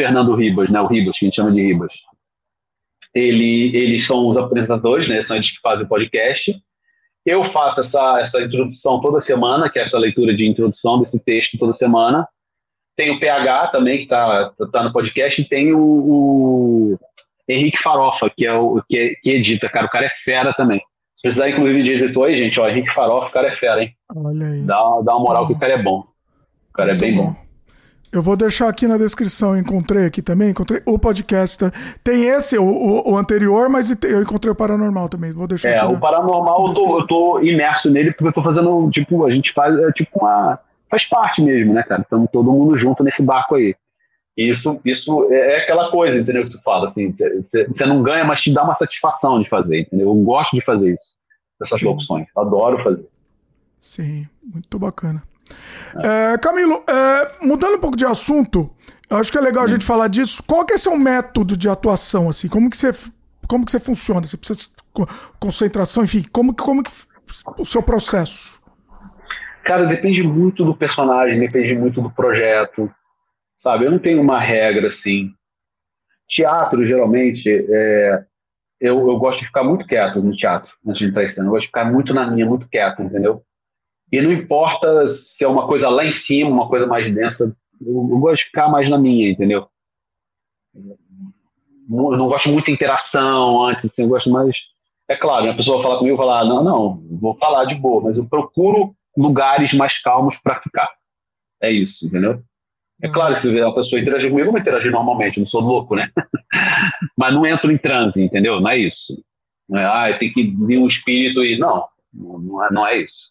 Fernando 0.00 0.34
Ribas, 0.34 0.70
né? 0.70 0.80
O 0.80 0.86
Ribas, 0.86 1.18
que 1.18 1.24
a 1.24 1.28
gente 1.28 1.36
chama 1.36 1.52
de 1.52 1.60
Ribas. 1.60 1.92
Ele, 3.14 3.76
eles 3.76 4.06
são 4.06 4.28
os 4.28 4.36
apresentadores, 4.36 5.08
né? 5.08 5.22
São 5.22 5.36
eles 5.36 5.50
que 5.50 5.60
fazem 5.60 5.84
o 5.84 5.88
podcast. 5.88 6.54
Eu 7.26 7.44
faço 7.44 7.80
essa, 7.80 8.20
essa 8.20 8.40
introdução 8.40 9.00
toda 9.00 9.20
semana, 9.20 9.68
que 9.68 9.78
é 9.78 9.82
essa 9.82 9.98
leitura 9.98 10.34
de 10.34 10.46
introdução 10.46 11.00
desse 11.00 11.22
texto 11.22 11.58
toda 11.58 11.76
semana. 11.76 12.26
Tem 12.96 13.10
o 13.10 13.20
PH 13.20 13.68
também, 13.68 13.98
que 13.98 14.04
está 14.04 14.52
tá 14.72 14.82
no 14.82 14.92
podcast, 14.92 15.40
e 15.40 15.44
tem 15.44 15.72
o, 15.74 15.80
o 15.80 16.98
Henrique 17.48 17.82
Farofa, 17.82 18.30
que 18.30 18.46
é 18.46 18.52
o 18.54 18.82
que, 18.88 19.16
que 19.22 19.30
edita, 19.30 19.68
cara. 19.68 19.86
O 19.86 19.90
cara 19.90 20.06
é 20.06 20.12
fera 20.24 20.54
também. 20.54 20.80
Se 21.16 21.22
precisar, 21.22 21.50
inclusive, 21.50 21.82
de 21.82 21.90
editor 21.92 22.28
aí, 22.28 22.36
gente, 22.36 22.58
ó, 22.58 22.66
Henrique 22.68 22.92
Farofa, 22.92 23.26
o 23.26 23.32
cara 23.32 23.48
é 23.48 23.52
fera, 23.52 23.82
hein? 23.82 23.94
Olha 24.14 24.46
aí. 24.46 24.62
Dá, 24.64 24.76
dá 25.04 25.14
uma 25.14 25.20
moral 25.20 25.46
que 25.46 25.52
o 25.52 25.58
cara 25.58 25.74
é 25.74 25.82
bom. 25.82 26.04
O 26.70 26.72
cara 26.72 26.90
é 26.90 26.92
Muito 26.92 27.04
é 27.04 27.06
bem 27.06 27.16
bom. 27.16 27.32
bom. 27.32 27.49
Eu 28.12 28.22
vou 28.22 28.36
deixar 28.36 28.68
aqui 28.68 28.88
na 28.88 28.96
descrição, 28.96 29.56
encontrei 29.56 30.04
aqui 30.04 30.20
também, 30.20 30.50
encontrei 30.50 30.82
o 30.84 30.98
podcast. 30.98 31.58
Tem 32.02 32.24
esse, 32.24 32.58
o, 32.58 32.64
o, 32.64 33.12
o 33.12 33.16
anterior, 33.16 33.68
mas 33.68 33.90
eu 33.90 34.22
encontrei 34.22 34.50
o 34.50 34.54
Paranormal 34.54 35.08
também. 35.08 35.30
Vou 35.30 35.46
deixar 35.46 35.70
É, 35.70 35.84
o 35.84 35.92
na, 35.92 36.00
Paranormal 36.00 36.68
eu 36.68 36.74
tô, 36.74 36.98
eu 36.98 37.06
tô, 37.06 37.40
imerso 37.40 37.88
nele 37.88 38.12
porque 38.12 38.26
eu 38.26 38.32
tô 38.32 38.42
fazendo, 38.42 38.90
tipo, 38.90 39.24
a 39.24 39.30
gente 39.30 39.52
faz, 39.52 39.78
é, 39.78 39.92
tipo, 39.92 40.18
uma. 40.18 40.58
Faz 40.90 41.04
parte 41.04 41.40
mesmo, 41.40 41.72
né, 41.72 41.84
cara? 41.84 42.02
Estamos 42.02 42.28
todo 42.32 42.50
mundo 42.50 42.76
junto 42.76 43.04
nesse 43.04 43.22
barco 43.22 43.54
aí. 43.54 43.76
Isso, 44.36 44.80
isso 44.84 45.28
é, 45.30 45.54
é 45.54 45.56
aquela 45.58 45.90
coisa, 45.92 46.18
entendeu? 46.18 46.44
Que 46.44 46.50
tu 46.50 46.62
fala, 46.62 46.86
assim, 46.86 47.12
você 47.12 47.86
não 47.86 48.02
ganha, 48.02 48.24
mas 48.24 48.40
te 48.40 48.52
dá 48.52 48.64
uma 48.64 48.76
satisfação 48.76 49.40
de 49.40 49.48
fazer, 49.48 49.82
entendeu? 49.82 50.08
Eu 50.08 50.14
gosto 50.16 50.56
de 50.56 50.62
fazer 50.62 50.94
isso, 50.94 51.14
essas 51.62 51.80
locuções. 51.80 52.26
Adoro 52.36 52.82
fazer. 52.82 53.06
Sim, 53.78 54.26
muito 54.42 54.78
bacana. 54.80 55.22
É, 56.02 56.38
Camilo, 56.38 56.84
é, 56.88 57.46
mudando 57.46 57.76
um 57.76 57.80
pouco 57.80 57.96
de 57.96 58.06
assunto, 58.06 58.70
acho 59.08 59.30
que 59.30 59.38
é 59.38 59.40
legal 59.40 59.64
a 59.64 59.68
gente 59.68 59.84
falar 59.84 60.08
disso. 60.08 60.42
Qual 60.46 60.64
que 60.64 60.74
é 60.74 60.78
seu 60.78 60.96
método 60.96 61.56
de 61.56 61.68
atuação, 61.68 62.28
assim? 62.28 62.48
Como 62.48 62.70
que 62.70 62.76
você, 62.76 62.90
como 63.48 63.64
que 63.64 63.72
você 63.72 63.80
funciona? 63.80 64.24
Você 64.24 64.36
precisa 64.36 64.68
concentração, 65.38 66.04
enfim, 66.04 66.24
como, 66.32 66.54
como 66.54 66.82
que 66.82 66.90
o 67.58 67.64
seu 67.64 67.82
processo? 67.82 68.60
Cara, 69.64 69.86
depende 69.86 70.22
muito 70.22 70.64
do 70.64 70.74
personagem, 70.74 71.38
depende 71.38 71.74
muito 71.74 72.00
do 72.00 72.10
projeto, 72.10 72.92
sabe? 73.56 73.84
Eu 73.84 73.90
não 73.90 73.98
tenho 73.98 74.20
uma 74.20 74.38
regra 74.38 74.88
assim. 74.88 75.32
Teatro, 76.28 76.86
geralmente, 76.86 77.48
é, 77.48 78.24
eu, 78.80 79.08
eu 79.08 79.18
gosto 79.18 79.40
de 79.40 79.46
ficar 79.46 79.62
muito 79.62 79.86
quieto 79.86 80.22
no 80.22 80.32
teatro, 80.32 80.70
antes 80.86 80.98
de 80.98 81.06
entrar 81.06 81.24
em 81.24 81.28
cena. 81.28 81.46
Eu 81.46 81.50
gosto 81.50 81.62
de 81.62 81.68
ficar 81.68 81.84
muito 81.84 82.14
na 82.14 82.30
minha, 82.30 82.46
muito 82.46 82.68
quieto, 82.68 83.02
entendeu? 83.02 83.44
E 84.12 84.20
não 84.20 84.32
importa 84.32 85.06
se 85.06 85.44
é 85.44 85.48
uma 85.48 85.66
coisa 85.66 85.88
lá 85.88 86.04
em 86.04 86.12
cima, 86.12 86.50
uma 86.50 86.68
coisa 86.68 86.86
mais 86.86 87.12
densa, 87.14 87.56
eu, 87.80 87.94
gosto 88.18 88.38
de 88.38 88.44
ficar 88.44 88.68
mais 88.68 88.90
na 88.90 88.98
minha, 88.98 89.30
entendeu? 89.30 89.68
Eu 90.74 92.16
não 92.16 92.28
gosto 92.28 92.48
muito 92.48 92.66
de 92.66 92.72
interação 92.72 93.64
antes, 93.64 93.86
assim, 93.86 94.02
eu 94.02 94.08
gosto 94.08 94.30
mais. 94.30 94.56
É 95.08 95.16
claro, 95.16 95.50
a 95.50 95.54
pessoa 95.54 95.82
fala 95.82 95.98
comigo 95.98 96.16
e 96.16 96.18
fala, 96.18 96.44
não, 96.44 96.62
não, 96.62 97.18
vou 97.20 97.36
falar 97.36 97.64
de 97.64 97.74
boa, 97.74 98.02
mas 98.02 98.16
eu 98.16 98.28
procuro 98.28 98.94
lugares 99.16 99.72
mais 99.72 99.98
calmos 100.00 100.36
para 100.36 100.60
ficar. 100.60 100.88
É 101.60 101.70
isso, 101.70 102.06
entendeu? 102.06 102.42
É 103.02 103.08
claro, 103.08 103.34
se 103.36 103.48
uma 103.48 103.74
pessoa 103.74 104.00
interagir 104.00 104.30
comigo, 104.30 104.48
eu 104.48 104.52
vou 104.52 104.60
interagir 104.60 104.92
normalmente, 104.92 105.38
eu 105.38 105.40
não 105.40 105.46
sou 105.46 105.60
louco, 105.60 105.96
né? 105.96 106.10
mas 107.16 107.32
não 107.32 107.46
entro 107.46 107.72
em 107.72 107.78
transe, 107.78 108.22
entendeu? 108.22 108.60
Não 108.60 108.70
é 108.70 108.76
isso. 108.76 109.22
Não 109.68 109.80
é, 109.80 109.84
ah, 109.84 110.18
tem 110.18 110.32
que 110.32 110.42
vir 110.42 110.78
um 110.78 110.86
espírito 110.86 111.42
e. 111.42 111.58
Não, 111.58 111.86
não 112.12 112.64
é, 112.64 112.72
não 112.72 112.86
é 112.86 112.98
isso. 112.98 113.29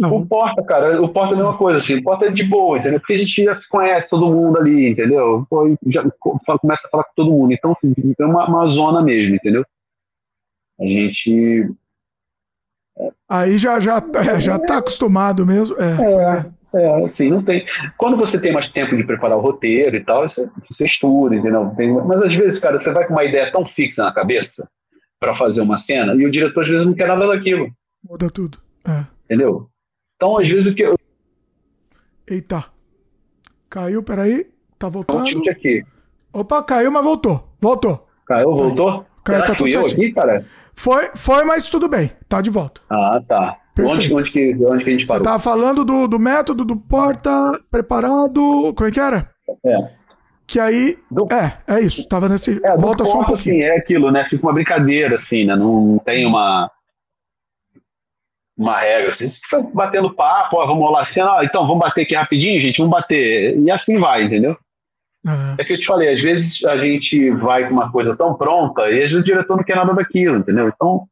Não. 0.00 0.16
O 0.16 0.26
Porta, 0.26 0.62
cara, 0.62 1.02
o 1.02 1.10
Porta 1.10 1.34
é 1.34 1.36
a 1.36 1.36
mesma 1.36 1.58
coisa, 1.58 1.78
assim, 1.78 1.96
o 1.96 2.02
Porta 2.02 2.24
é 2.24 2.30
de 2.30 2.42
boa, 2.42 2.78
entendeu? 2.78 2.98
Porque 2.98 3.12
a 3.12 3.18
gente 3.18 3.44
já 3.44 3.54
se 3.54 3.68
conhece 3.68 4.08
todo 4.08 4.32
mundo 4.32 4.58
ali, 4.58 4.88
entendeu? 4.88 5.46
Pô, 5.50 5.76
já 5.88 6.02
começa 6.58 6.86
a 6.86 6.90
falar 6.90 7.04
com 7.04 7.12
todo 7.14 7.30
mundo. 7.30 7.52
Então, 7.52 7.72
assim, 7.72 7.92
é 8.18 8.24
uma, 8.24 8.48
uma 8.48 8.66
zona 8.68 9.02
mesmo, 9.02 9.34
entendeu? 9.34 9.62
A 10.80 10.86
gente. 10.86 11.70
Aí 13.28 13.58
já, 13.58 13.78
já, 13.78 14.02
é, 14.14 14.40
já 14.40 14.58
tá 14.58 14.78
acostumado 14.78 15.44
mesmo. 15.44 15.76
É, 15.78 15.90
é, 15.90 16.80
é. 16.80 16.82
é, 16.82 17.04
assim, 17.04 17.28
não 17.28 17.44
tem. 17.44 17.66
Quando 17.98 18.16
você 18.16 18.40
tem 18.40 18.54
mais 18.54 18.72
tempo 18.72 18.96
de 18.96 19.04
preparar 19.04 19.36
o 19.36 19.42
roteiro 19.42 19.96
e 19.96 20.02
tal, 20.02 20.26
você, 20.26 20.48
você 20.66 20.86
estuda, 20.86 21.36
entendeu? 21.36 21.74
Tem, 21.76 21.92
mas 21.92 22.22
às 22.22 22.32
vezes, 22.32 22.58
cara, 22.58 22.80
você 22.80 22.90
vai 22.90 23.06
com 23.06 23.12
uma 23.12 23.24
ideia 23.24 23.52
tão 23.52 23.66
fixa 23.66 24.02
na 24.02 24.14
cabeça 24.14 24.66
para 25.20 25.36
fazer 25.36 25.60
uma 25.60 25.76
cena 25.76 26.14
e 26.14 26.24
o 26.24 26.30
diretor 26.30 26.64
às 26.64 26.70
vezes 26.70 26.86
não 26.86 26.94
quer 26.94 27.06
nada 27.06 27.26
daquilo. 27.26 27.70
Muda 28.02 28.30
tudo. 28.30 28.56
É. 28.88 29.04
Entendeu? 29.26 29.68
Então, 30.20 30.36
Sim. 30.36 30.42
às 30.42 30.48
vezes, 30.48 30.72
o 30.72 30.74
que. 30.76 30.82
Eu... 30.82 30.98
Eita. 32.28 32.64
Caiu, 33.70 34.02
peraí. 34.02 34.46
Tá 34.78 34.90
voltando. 34.90 35.24
Um 35.24 35.50
aqui. 35.50 35.82
Opa, 36.30 36.62
caiu, 36.62 36.92
mas 36.92 37.02
voltou. 37.02 37.48
Voltou. 37.58 38.06
Caiu, 38.26 38.54
voltou? 38.54 39.06
Caiu, 39.24 39.44
tá 39.46 39.54
tudo 39.54 39.70
eu 39.70 39.80
aqui, 39.80 40.12
cara? 40.12 40.44
Foi, 40.74 41.10
foi, 41.14 41.44
mas 41.44 41.70
tudo 41.70 41.88
bem. 41.88 42.12
Tá 42.28 42.42
de 42.42 42.50
volta. 42.50 42.82
Ah, 42.90 43.20
tá. 43.26 43.56
Onde, 43.78 44.12
onde, 44.12 44.30
que, 44.30 44.54
onde 44.62 44.84
que 44.84 44.90
a 44.90 44.92
gente 44.92 45.06
parou? 45.06 45.22
Você 45.22 45.30
tava 45.30 45.38
falando 45.38 45.84
do, 45.86 46.06
do 46.06 46.18
método 46.18 46.66
do 46.66 46.76
porta 46.76 47.30
preparado. 47.70 48.74
Como 48.74 48.88
é 48.88 48.90
que 48.90 49.00
era? 49.00 49.30
É. 49.66 49.90
Que 50.46 50.60
aí. 50.60 50.98
Do... 51.10 51.26
É, 51.32 51.76
é 51.76 51.80
isso. 51.80 52.06
Tava 52.06 52.28
nesse. 52.28 52.60
É, 52.62 52.76
Volta 52.76 53.06
só 53.06 53.20
um 53.20 53.24
pouquinho. 53.24 53.56
Assim, 53.56 53.64
é 53.64 53.78
aquilo, 53.78 54.10
né? 54.10 54.26
Fica 54.28 54.46
uma 54.46 54.52
brincadeira, 54.52 55.16
assim, 55.16 55.46
né? 55.46 55.56
Não 55.56 55.98
tem 56.04 56.26
uma 56.26 56.70
uma 58.60 58.78
regra, 58.78 59.08
assim, 59.08 59.28
a 59.28 59.32
fica 59.32 59.62
batendo 59.72 60.14
papo, 60.14 60.58
ó, 60.58 60.66
vamos 60.66 60.86
rolar 60.86 61.06
cena, 61.06 61.36
ó, 61.36 61.42
então 61.42 61.66
vamos 61.66 61.80
bater 61.80 62.02
aqui 62.02 62.14
rapidinho, 62.14 62.60
gente, 62.60 62.76
vamos 62.76 62.92
bater, 62.92 63.58
e 63.58 63.70
assim 63.70 63.98
vai, 63.98 64.24
entendeu? 64.24 64.54
Uhum. 65.24 65.54
É 65.58 65.64
que 65.64 65.72
eu 65.72 65.80
te 65.80 65.86
falei, 65.86 66.12
às 66.12 66.20
vezes 66.20 66.62
a 66.64 66.76
gente 66.76 67.30
vai 67.30 67.66
com 67.66 67.72
uma 67.72 67.90
coisa 67.90 68.14
tão 68.14 68.34
pronta 68.34 68.90
e 68.90 69.02
às 69.02 69.10
vezes 69.10 69.16
o 69.16 69.24
diretor 69.24 69.56
não 69.56 69.64
quer 69.64 69.76
nada 69.76 69.94
daquilo, 69.94 70.36
entendeu? 70.36 70.68
Então, 70.68 71.08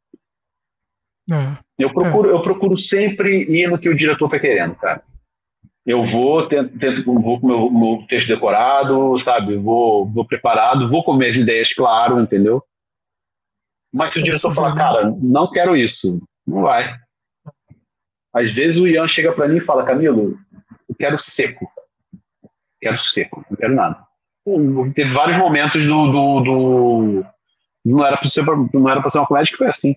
uhum. 1.30 1.56
eu, 1.78 1.90
procuro, 1.90 2.28
eu 2.28 2.42
procuro 2.42 2.76
sempre 2.76 3.44
ir 3.44 3.70
no 3.70 3.78
que 3.78 3.88
o 3.88 3.96
diretor 3.96 4.28
tá 4.28 4.38
querendo, 4.38 4.74
cara. 4.74 5.02
Eu 5.86 6.04
vou, 6.04 6.46
tento, 6.48 6.78
tento 6.78 7.02
vou 7.02 7.40
com 7.40 7.46
o 7.46 7.48
meu, 7.48 7.70
meu, 7.70 8.06
texto 8.06 8.28
decorado, 8.28 9.18
sabe? 9.18 9.56
Vou, 9.56 10.06
vou 10.06 10.26
preparado, 10.26 10.86
vou 10.86 11.02
com 11.02 11.14
minhas 11.14 11.34
ideias, 11.34 11.72
claro, 11.72 12.20
entendeu? 12.20 12.62
Mas 13.90 14.12
se 14.12 14.20
o 14.20 14.22
diretor 14.22 14.54
falar, 14.54 14.74
cara, 14.74 15.10
não 15.18 15.50
quero 15.50 15.74
isso, 15.74 16.20
não 16.46 16.60
vai. 16.60 16.94
Às 18.32 18.52
vezes 18.52 18.76
o 18.76 18.86
Ian 18.86 19.08
chega 19.08 19.32
para 19.32 19.48
mim 19.48 19.58
e 19.58 19.64
fala, 19.64 19.84
Camilo, 19.84 20.38
eu 20.88 20.94
quero 20.94 21.18
seco. 21.18 21.70
Quero 22.80 22.98
seco, 22.98 23.44
não 23.50 23.56
quero 23.56 23.74
nada. 23.74 24.08
Teve 24.94 25.10
vários 25.10 25.36
momentos 25.36 25.84
do, 25.84 26.06
do, 26.06 26.40
do, 26.40 27.26
Não 27.84 28.06
era 28.06 28.16
pra 28.16 28.28
ser, 28.28 28.44
não 28.72 28.88
era 28.88 29.02
pra 29.02 29.10
ser 29.10 29.18
uma 29.18 29.26
comédia 29.26 29.50
que 29.50 29.58
foi 29.58 29.66
assim. 29.66 29.96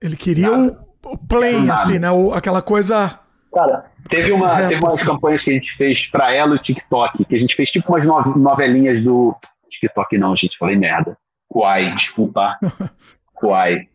Ele 0.00 0.16
queria 0.16 0.52
o, 0.52 0.76
o 1.04 1.18
plain, 1.18 1.70
assim, 1.70 1.98
né? 1.98 2.10
O, 2.10 2.32
aquela 2.32 2.62
coisa. 2.62 3.18
Cara, 3.52 3.90
teve, 4.08 4.32
uma, 4.32 4.68
teve 4.68 4.80
umas 4.80 5.02
campanhas 5.02 5.42
que 5.42 5.50
a 5.50 5.54
gente 5.54 5.74
fez 5.76 6.06
pra 6.06 6.32
ela 6.32 6.54
o 6.54 6.58
TikTok, 6.58 7.24
que 7.24 7.34
a 7.34 7.38
gente 7.38 7.56
fez 7.56 7.70
tipo 7.70 7.96
umas 7.96 8.36
novelinhas 8.36 9.02
do. 9.02 9.34
TikTok 9.70 10.18
não, 10.18 10.36
gente, 10.36 10.58
falei 10.58 10.76
merda. 10.76 11.16
Kuai, 11.48 11.94
desculpa. 11.94 12.58
Kuai. 13.34 13.88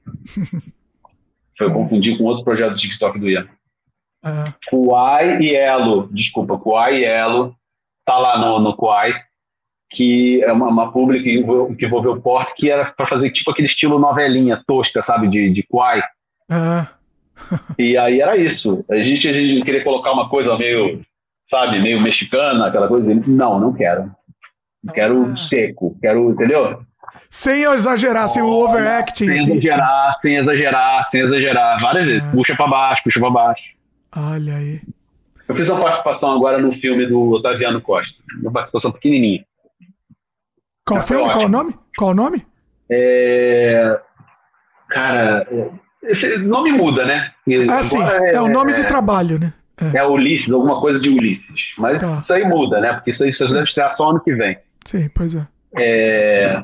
Foi 1.61 1.71
confundir 1.71 2.17
com 2.17 2.23
outro 2.23 2.43
projeto 2.43 2.71
do 2.71 2.79
TikTok 2.79 3.19
do 3.19 3.29
Ian. 3.29 3.47
Uhum. 4.25 4.53
Kuai 4.67 5.39
e 5.39 5.55
Elo, 5.55 6.09
desculpa, 6.11 6.57
Kuai 6.57 7.01
e 7.01 7.05
Elo, 7.05 7.55
tá 8.03 8.17
lá 8.17 8.39
no, 8.39 8.59
no 8.59 8.75
Kuai, 8.75 9.13
que 9.91 10.43
é 10.43 10.51
uma, 10.51 10.69
uma 10.69 10.91
pública 10.91 11.23
que 11.23 11.37
envolveu, 11.37 11.75
que 11.75 11.85
envolveu 11.85 12.13
o 12.13 12.21
Porto, 12.21 12.55
que 12.55 12.71
era 12.71 12.85
para 12.85 13.05
fazer 13.05 13.29
tipo 13.29 13.51
aquele 13.51 13.67
estilo 13.67 13.99
novelinha 13.99 14.63
tosca, 14.65 15.03
sabe, 15.03 15.27
de, 15.27 15.51
de 15.51 15.61
Kuai. 15.61 16.01
Uhum. 16.49 16.87
e 17.77 17.95
aí 17.95 18.21
era 18.21 18.35
isso. 18.35 18.83
A 18.89 18.95
gente, 18.97 19.29
a 19.29 19.33
gente 19.33 19.63
queria 19.63 19.83
colocar 19.83 20.13
uma 20.13 20.29
coisa 20.29 20.57
meio, 20.57 20.99
sabe, 21.43 21.79
meio 21.79 22.01
mexicana, 22.01 22.65
aquela 22.65 22.87
coisa. 22.87 23.13
Não, 23.27 23.59
não 23.59 23.71
quero. 23.71 24.11
Quero 24.95 25.25
ah. 25.25 25.37
seco, 25.37 25.95
quero, 26.01 26.31
entendeu? 26.31 26.83
Sem 27.29 27.63
exagerar, 27.63 28.27
sem 28.27 28.41
o 28.41 28.49
overacting. 28.49 29.25
Sem 29.25 29.35
exagerar, 29.35 30.19
sem 30.21 30.35
exagerar, 30.37 31.09
sem 31.09 31.21
exagerar. 31.21 31.81
Várias 31.81 32.05
vezes. 32.05 32.23
Ah. 32.23 32.31
Puxa 32.31 32.55
pra 32.55 32.67
baixo, 32.67 33.03
puxa 33.03 33.19
pra 33.19 33.29
baixo. 33.29 33.63
Olha 34.15 34.55
aí. 34.55 34.81
Eu 35.47 35.55
fiz 35.55 35.69
uma 35.69 35.81
participação 35.81 36.31
agora 36.31 36.57
no 36.57 36.71
filme 36.73 37.05
do 37.05 37.31
Otaviano 37.31 37.81
Costa. 37.81 38.17
Uma 38.41 38.51
participação 38.51 38.91
pequenininha. 38.91 39.45
Qual 40.85 40.99
Já 40.99 41.07
filme? 41.07 41.31
Qual 41.31 41.45
o 41.45 41.49
nome? 41.49 41.75
Qual 41.97 42.11
o 42.11 42.13
nome? 42.13 42.45
É... 42.89 43.99
Cara, 44.89 45.47
esse 46.03 46.37
nome 46.39 46.71
muda, 46.71 47.05
né? 47.05 47.31
Ah, 47.69 47.83
sim. 47.83 48.01
É, 48.01 48.35
é, 48.35 48.41
o 48.41 48.49
nome 48.49 48.73
é, 48.73 48.75
de 48.75 48.87
trabalho, 48.87 49.39
né? 49.39 49.53
É. 49.93 49.97
é. 49.97 50.05
Ulisses, 50.05 50.51
alguma 50.51 50.79
coisa 50.79 50.99
de 50.99 51.09
Ulisses. 51.09 51.73
Mas 51.77 52.01
tá. 52.01 52.19
isso 52.21 52.33
aí 52.33 52.43
muda, 52.43 52.79
né? 52.79 52.93
Porque 52.93 53.11
isso 53.11 53.23
aí 53.23 53.31
só 53.31 53.45
deve 53.45 53.65
estrear 53.65 53.95
só 53.95 54.09
ano 54.09 54.19
que 54.19 54.33
vem. 54.33 54.57
Sim, 54.85 55.09
pois 55.09 55.35
é. 55.35 55.47
é. 55.77 56.63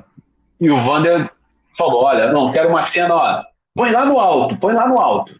E 0.59 0.69
o 0.69 0.81
Vander 0.81 1.29
falou: 1.77 2.03
olha, 2.03 2.31
não, 2.31 2.51
quero 2.51 2.69
uma 2.69 2.83
cena, 2.83 3.15
ó, 3.15 3.43
põe 3.75 3.91
lá 3.91 4.05
no 4.05 4.19
alto, 4.19 4.57
põe 4.57 4.73
lá 4.73 4.87
no 4.87 4.99
alto. 4.99 5.33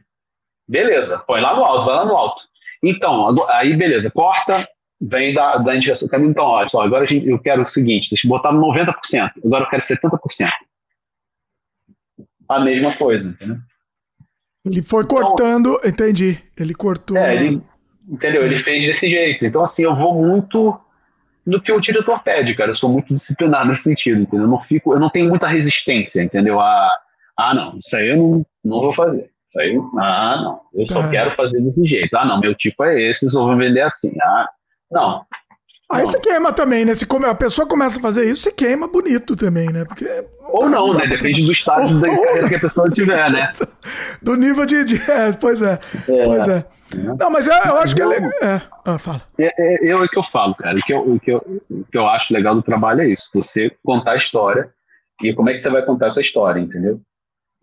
Beleza, 0.68 1.24
põe 1.26 1.42
lá 1.42 1.56
no 1.56 1.64
alto, 1.64 1.86
vai 1.86 1.96
lá 1.96 2.06
no 2.06 2.16
alto. 2.16 2.44
Então, 2.84 3.36
aí 3.50 3.76
beleza, 3.76 4.12
corta, 4.12 4.68
vem 5.02 5.34
da, 5.34 5.58
da 5.58 5.76
indicação. 5.76 6.08
Então, 6.24 6.46
olha 6.46 6.70
só, 6.70 6.82
agora 6.82 7.06
eu 7.12 7.40
quero 7.40 7.64
o 7.64 7.68
seguinte: 7.68 8.10
deixa 8.10 8.28
eu 8.28 8.30
botar 8.30 8.52
no 8.52 8.62
90%, 8.62 9.32
agora 9.44 9.64
eu 9.64 9.70
quero 9.70 9.84
70%. 9.84 10.50
A 12.50 12.60
mesma 12.60 12.96
coisa, 12.96 13.30
entendeu? 13.30 13.58
Ele 14.66 14.82
foi 14.82 15.04
então, 15.04 15.18
cortando, 15.18 15.80
entendi. 15.84 16.42
Ele 16.58 16.74
cortou. 16.74 17.18
É, 17.18 17.36
ele, 17.36 17.62
entendeu? 18.08 18.46
Ele 18.46 18.60
fez 18.60 18.86
desse 18.86 19.10
jeito. 19.10 19.46
Então, 19.46 19.64
assim, 19.64 19.84
eu 19.84 19.96
vou 19.96 20.14
muito 20.22 20.80
no 21.48 21.62
que 21.62 21.72
o 21.72 21.80
diretor 21.80 22.22
pede, 22.22 22.54
cara. 22.54 22.72
Eu 22.72 22.76
sou 22.76 22.90
muito 22.90 23.14
disciplinado 23.14 23.70
nesse 23.70 23.84
sentido, 23.84 24.22
entendeu? 24.22 24.46
Eu 24.46 24.52
não 24.52 24.60
fico, 24.60 24.94
eu 24.94 25.00
não 25.00 25.10
tenho 25.10 25.30
muita 25.30 25.48
resistência, 25.48 26.22
entendeu? 26.22 26.60
Ah, 26.60 26.92
ah 27.38 27.54
não, 27.54 27.78
isso 27.78 27.96
aí 27.96 28.10
eu 28.10 28.18
não, 28.18 28.46
não 28.64 28.82
vou 28.82 28.94
fazer. 28.94 29.32
Isso 29.50 29.60
aí, 29.60 29.80
ah, 29.98 30.38
não, 30.42 30.62
eu 30.74 30.86
só 30.86 31.02
é. 31.04 31.10
quero 31.10 31.32
fazer 31.32 31.62
desse 31.62 31.86
jeito. 31.86 32.14
Ah, 32.18 32.26
não, 32.26 32.40
meu 32.40 32.54
tipo 32.54 32.84
é 32.84 33.02
esse, 33.02 33.30
só 33.30 33.46
vou 33.46 33.56
vender 33.56 33.82
assim. 33.82 34.14
Ah, 34.22 34.50
não. 34.92 35.26
Aí 35.90 36.06
você 36.06 36.20
queima 36.20 36.52
também, 36.52 36.84
né? 36.84 36.94
Se 36.94 37.06
a 37.26 37.36
pessoa 37.36 37.68
começa 37.68 37.98
a 37.98 38.02
fazer 38.02 38.30
isso, 38.30 38.44
você 38.44 38.52
queima 38.52 38.88
bonito 38.88 39.36
também, 39.36 39.72
né? 39.72 39.86
Porque 39.86 40.26
ou 40.50 40.70
não, 40.70 40.94
né? 40.94 41.06
Depende 41.08 41.46
do 41.46 41.52
estágio 41.52 42.00
da 42.00 42.08
carreira 42.08 42.50
que 42.50 42.56
a 42.56 42.60
pessoa 42.60 42.90
tiver, 42.90 43.32
né? 43.32 43.50
Do 44.22 44.36
nível 44.36 44.66
de. 44.66 44.84
de 44.84 45.12
é, 45.12 45.32
pois 45.34 45.62
é. 45.62 45.80
é. 46.10 46.24
Pois 46.24 46.48
é. 46.48 46.66
Não, 47.20 47.30
mas 47.30 47.48
eu, 47.48 47.54
eu 47.54 47.78
acho 47.78 47.96
que 47.96 48.02
é 48.02 48.06
legal. 48.06 48.32
É. 48.42 48.62
Ah, 48.86 48.98
fala. 48.98 49.22
É, 49.38 49.46
é, 49.58 49.92
eu, 49.92 50.04
é 50.04 50.08
que 50.08 50.18
eu 50.18 50.24
falo, 50.24 50.56
cara. 50.56 50.78
O 50.78 50.82
que 50.82 50.94
eu, 50.94 51.00
o, 51.00 51.20
que 51.20 51.32
eu, 51.32 51.62
o 51.70 51.84
que 51.84 51.98
eu 51.98 52.08
acho 52.08 52.34
legal 52.34 52.56
do 52.56 52.62
trabalho 52.62 53.02
é 53.02 53.08
isso. 53.08 53.30
Você 53.34 53.72
contar 53.84 54.12
a 54.12 54.18
história 54.18 54.70
e 55.22 55.34
como 55.34 55.50
é 55.50 55.54
que 55.54 55.60
você 55.60 55.70
vai 55.70 55.84
contar 55.84 56.08
essa 56.08 56.22
história, 56.22 56.60
entendeu? 56.60 57.02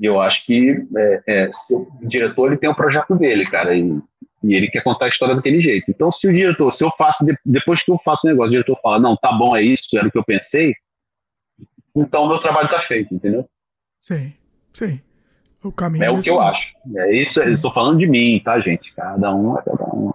E 0.00 0.06
eu 0.06 0.20
acho 0.20 0.44
que 0.44 0.86
é, 0.96 1.22
é, 1.26 1.50
o 1.70 2.08
diretor 2.08 2.48
ele 2.48 2.58
tem 2.58 2.68
o 2.68 2.72
um 2.72 2.76
projeto 2.76 3.14
dele, 3.14 3.48
cara, 3.48 3.74
e, 3.74 3.98
e, 4.44 4.54
ele 4.54 4.68
quer 4.68 4.82
contar 4.82 5.06
a 5.06 5.08
história 5.08 5.34
daquele 5.34 5.60
jeito. 5.60 5.90
Então, 5.90 6.12
se 6.12 6.26
o 6.26 6.32
diretor, 6.32 6.74
se 6.74 6.84
eu 6.84 6.90
faço, 6.96 7.24
depois 7.44 7.82
que 7.82 7.90
eu 7.90 7.98
faço 8.04 8.26
o 8.26 8.30
negócio, 8.30 8.48
o 8.48 8.52
diretor 8.52 8.78
fala, 8.82 8.98
não, 8.98 9.16
tá 9.16 9.32
bom, 9.32 9.56
é 9.56 9.62
isso, 9.62 9.84
era 9.94 10.06
o 10.06 10.10
que 10.10 10.18
eu 10.18 10.24
pensei, 10.24 10.74
então 11.96 12.24
o 12.24 12.28
meu 12.28 12.38
trabalho 12.38 12.68
tá 12.68 12.80
feito, 12.80 13.14
entendeu? 13.14 13.48
Sim, 14.00 14.32
sim. 14.72 15.00
O 15.62 15.72
caminho 15.72 16.04
é 16.04 16.10
o 16.10 16.20
que 16.20 16.28
eu 16.28 16.40
acho. 16.40 16.74
É 16.96 17.16
isso, 17.16 17.40
eu 17.40 17.54
estou 17.54 17.72
falando 17.72 17.98
de 17.98 18.06
mim, 18.06 18.40
tá, 18.44 18.60
gente? 18.60 18.92
Cada 18.94 19.34
um 19.34 19.58
é 19.58 19.62
cada 19.62 19.84
um. 19.84 20.12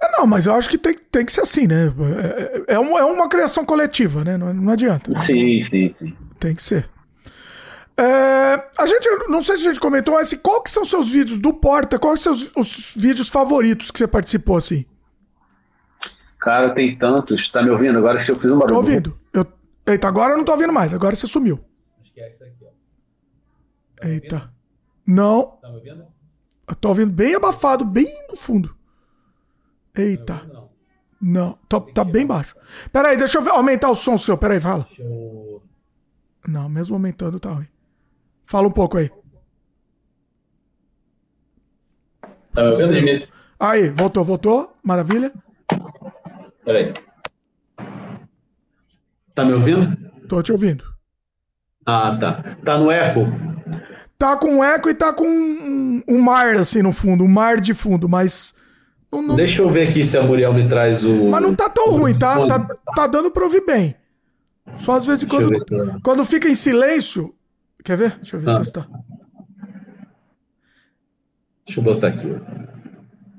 É, 0.00 0.12
não, 0.12 0.26
mas 0.26 0.46
eu 0.46 0.54
acho 0.54 0.68
que 0.68 0.78
tem, 0.78 0.94
tem 0.94 1.24
que 1.24 1.32
ser 1.32 1.40
assim, 1.40 1.66
né? 1.66 1.86
É, 2.18 2.72
é, 2.72 2.74
é 2.74 2.78
uma, 2.78 3.00
é 3.00 3.04
uma 3.04 3.28
criação 3.28 3.64
coletiva, 3.64 4.22
né? 4.22 4.36
Não, 4.36 4.52
não 4.54 4.72
adianta. 4.72 5.10
Né? 5.10 5.18
Sim, 5.20 5.62
sim, 5.62 5.94
sim. 5.98 6.16
Tem 6.38 6.54
que 6.54 6.62
ser. 6.62 6.88
É, 7.98 8.68
a 8.78 8.86
gente, 8.86 9.08
não 9.28 9.42
sei 9.42 9.56
se 9.56 9.66
a 9.66 9.70
gente 9.70 9.80
comentou, 9.80 10.14
mas 10.14 10.34
qual 10.34 10.62
que 10.62 10.70
são 10.70 10.82
os 10.82 10.90
seus 10.90 11.08
vídeos 11.08 11.38
do 11.38 11.54
Porta? 11.54 11.98
Quais 11.98 12.20
são 12.20 12.32
os, 12.32 12.50
os 12.54 12.92
vídeos 12.94 13.28
favoritos 13.28 13.90
que 13.90 13.98
você 13.98 14.06
participou, 14.06 14.56
assim? 14.56 14.84
Cara, 16.38 16.74
tem 16.74 16.96
tantos. 16.96 17.50
Tá 17.50 17.62
me 17.62 17.70
ouvindo? 17.70 17.98
Agora 17.98 18.24
que 18.24 18.30
eu 18.30 18.36
fiz 18.36 18.50
um 18.52 18.58
barulho. 18.58 18.68
Tô 18.68 18.76
ouvindo. 18.76 19.18
Eu, 19.32 19.46
eita, 19.86 20.06
agora 20.06 20.34
eu 20.34 20.36
não 20.36 20.44
tô 20.44 20.52
ouvindo 20.52 20.72
mais. 20.72 20.92
Agora 20.92 21.16
você 21.16 21.26
sumiu. 21.26 21.58
Acho 22.00 22.12
que 22.12 22.20
é 22.20 22.30
isso 22.30 22.44
aqui, 22.44 22.64
ó. 22.64 22.68
Tá 24.00 24.08
eita. 24.08 24.36
Ouvindo? 24.36 24.52
Não. 25.06 25.58
Tá 25.62 25.68
me 25.68 25.74
ouvindo? 25.76 26.06
Eu 26.68 26.74
tô 26.74 26.88
ouvindo 26.88 27.12
bem 27.12 27.34
abafado, 27.34 27.84
bem 27.84 28.12
no 28.28 28.36
fundo. 28.36 28.76
Eita. 29.94 30.34
Tá 30.34 30.44
não, 30.46 30.70
não 31.20 31.58
tá, 31.68 31.80
tá 31.80 32.04
bem 32.04 32.26
baixo. 32.26 32.54
Pera 32.92 33.08
aí, 33.08 33.16
deixa 33.16 33.38
eu 33.38 33.42
ver, 33.42 33.50
aumentar 33.50 33.88
o 33.88 33.94
som 33.94 34.18
seu. 34.18 34.36
Pera 34.36 34.54
aí, 34.54 34.60
fala. 34.60 34.86
Eu... 34.98 35.62
Não, 36.46 36.68
mesmo 36.68 36.94
aumentando 36.94 37.40
tá 37.40 37.50
ruim. 37.50 37.66
Fala 38.46 38.68
um 38.68 38.70
pouco 38.70 38.96
aí. 38.96 39.10
Tá 42.54 42.62
me 42.62 42.70
ouvindo? 42.70 43.28
Aí, 43.58 43.90
voltou, 43.90 44.24
voltou. 44.24 44.72
Maravilha. 44.82 45.32
Peraí. 46.64 46.94
Tá 49.34 49.44
me 49.44 49.52
ouvindo? 49.52 49.96
Tô 50.28 50.42
te 50.42 50.52
ouvindo. 50.52 50.84
Ah, 51.84 52.16
tá. 52.18 52.42
Tá 52.64 52.78
no 52.78 52.90
eco? 52.90 53.20
Tá 54.18 54.36
com 54.36 54.64
eco 54.64 54.88
e 54.88 54.94
tá 54.94 55.12
com 55.12 55.26
um, 55.26 56.02
um 56.08 56.20
mar 56.22 56.56
assim 56.56 56.80
no 56.80 56.90
fundo, 56.90 57.22
um 57.22 57.28
mar 57.28 57.60
de 57.60 57.74
fundo, 57.74 58.08
mas. 58.08 58.54
Não, 59.12 59.20
não... 59.20 59.36
Deixa 59.36 59.60
eu 59.60 59.68
ver 59.68 59.88
aqui 59.88 60.04
se 60.04 60.16
a 60.16 60.22
Muriel 60.22 60.54
me 60.54 60.66
traz 60.68 61.04
o. 61.04 61.28
Mas 61.28 61.42
não 61.42 61.54
tá 61.54 61.68
tão 61.68 61.90
ruim, 61.90 62.18
tá? 62.18 62.46
Tá, 62.46 62.58
tá 62.94 63.06
dando 63.06 63.30
pra 63.30 63.44
ouvir 63.44 63.64
bem. 63.66 63.94
Só 64.78 64.92
às 64.92 65.04
vezes 65.04 65.24
quando, 65.24 65.50
quando 66.02 66.24
fica 66.24 66.48
em 66.48 66.54
silêncio. 66.54 67.35
Quer 67.84 67.96
ver? 67.96 68.16
Deixa 68.16 68.36
eu 68.36 68.40
ver, 68.40 68.50
ah. 68.50 68.54
testar. 68.56 68.88
Deixa 71.64 71.80
eu 71.80 71.84
botar 71.84 72.08
aqui. 72.08 72.28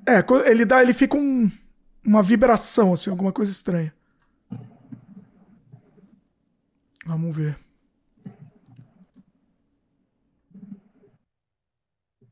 É, 0.05 0.23
ele 0.49 0.65
dá, 0.65 0.81
ele 0.81 0.93
fica 0.93 1.17
um, 1.17 1.51
uma 2.05 2.23
vibração, 2.23 2.93
assim, 2.93 3.09
alguma 3.09 3.31
coisa 3.31 3.51
estranha. 3.51 3.93
Vamos 7.05 7.35
ver. 7.35 7.57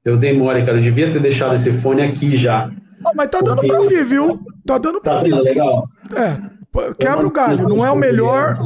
Eu 0.04 0.18
dei 0.18 0.38
mole, 0.38 0.66
cara. 0.66 0.78
Eu 0.78 0.84
devia 0.84 1.12
ter 1.12 1.20
deixado 1.20 1.56
esse 1.56 1.72
fone 1.72 2.02
aqui 2.02 2.38
já. 2.38 2.72
Oh, 3.04 3.12
mas 3.16 3.30
tá 3.30 3.42
dando 3.42 3.66
pra 3.66 3.82
ouvir, 3.82 4.04
viu? 4.04 4.40
Tá 4.66 4.78
dando 4.78 5.02
pra 5.02 5.14
tá 5.14 5.18
ouvir. 5.18 5.32
Tá 5.32 5.40
legal. 5.40 5.90
É, 6.14 6.94
quebra 6.94 7.26
o 7.26 7.32
galho. 7.32 7.68
Não 7.68 7.86
é 7.86 7.90
o 7.90 7.96
melhor. 7.96 8.58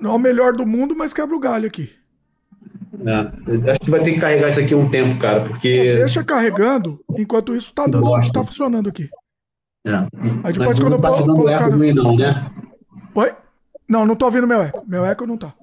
Não 0.00 0.12
é 0.12 0.14
o 0.14 0.18
melhor 0.18 0.52
do 0.52 0.66
mundo, 0.66 0.94
mas 0.96 1.14
quebra 1.14 1.34
o 1.34 1.40
galho 1.40 1.66
aqui. 1.66 1.90
É, 3.06 3.70
acho 3.70 3.80
que 3.80 3.90
vai 3.90 4.02
ter 4.02 4.12
que 4.12 4.20
carregar 4.20 4.48
isso 4.48 4.60
aqui 4.60 4.74
um 4.74 4.88
tempo, 4.88 5.18
cara, 5.18 5.42
porque. 5.42 5.94
Deixa 5.94 6.24
carregando, 6.24 7.00
enquanto 7.16 7.54
isso 7.54 7.72
tá 7.72 7.86
dando. 7.86 8.10
Tá 8.32 8.44
funcionando 8.44 8.88
aqui. 8.88 9.08
É. 9.86 10.06
Aí 10.44 10.52
depois 10.52 10.78
quando 10.78 10.94
eu 10.94 11.00
tá 11.00 11.10
colocar. 11.10 11.68
Eco 11.68 11.76
no... 11.76 11.94
não, 11.94 12.16
né? 12.16 12.50
Oi? 13.14 13.32
Não, 13.88 14.04
não 14.04 14.16
tô 14.16 14.26
ouvindo 14.26 14.46
meu 14.46 14.60
eco. 14.60 14.84
Meu 14.86 15.04
eco 15.04 15.26
não 15.26 15.36
tá. 15.36 15.54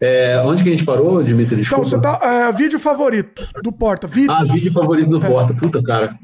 É, 0.00 0.40
onde 0.44 0.62
que 0.62 0.68
a 0.68 0.72
gente 0.72 0.84
parou, 0.84 1.22
Dimitri? 1.22 1.56
Desculpa. 1.56 1.86
Então, 1.86 2.12
você 2.12 2.18
tá. 2.18 2.26
É, 2.26 2.52
vídeo 2.52 2.78
favorito 2.78 3.46
do 3.62 3.72
Porta. 3.72 4.06
Vídeos. 4.06 4.36
Ah, 4.38 4.44
vídeo 4.44 4.72
favorito 4.72 5.08
do 5.10 5.24
é. 5.24 5.28
Porta. 5.28 5.54
Puta, 5.54 5.82
cara. 5.82 6.18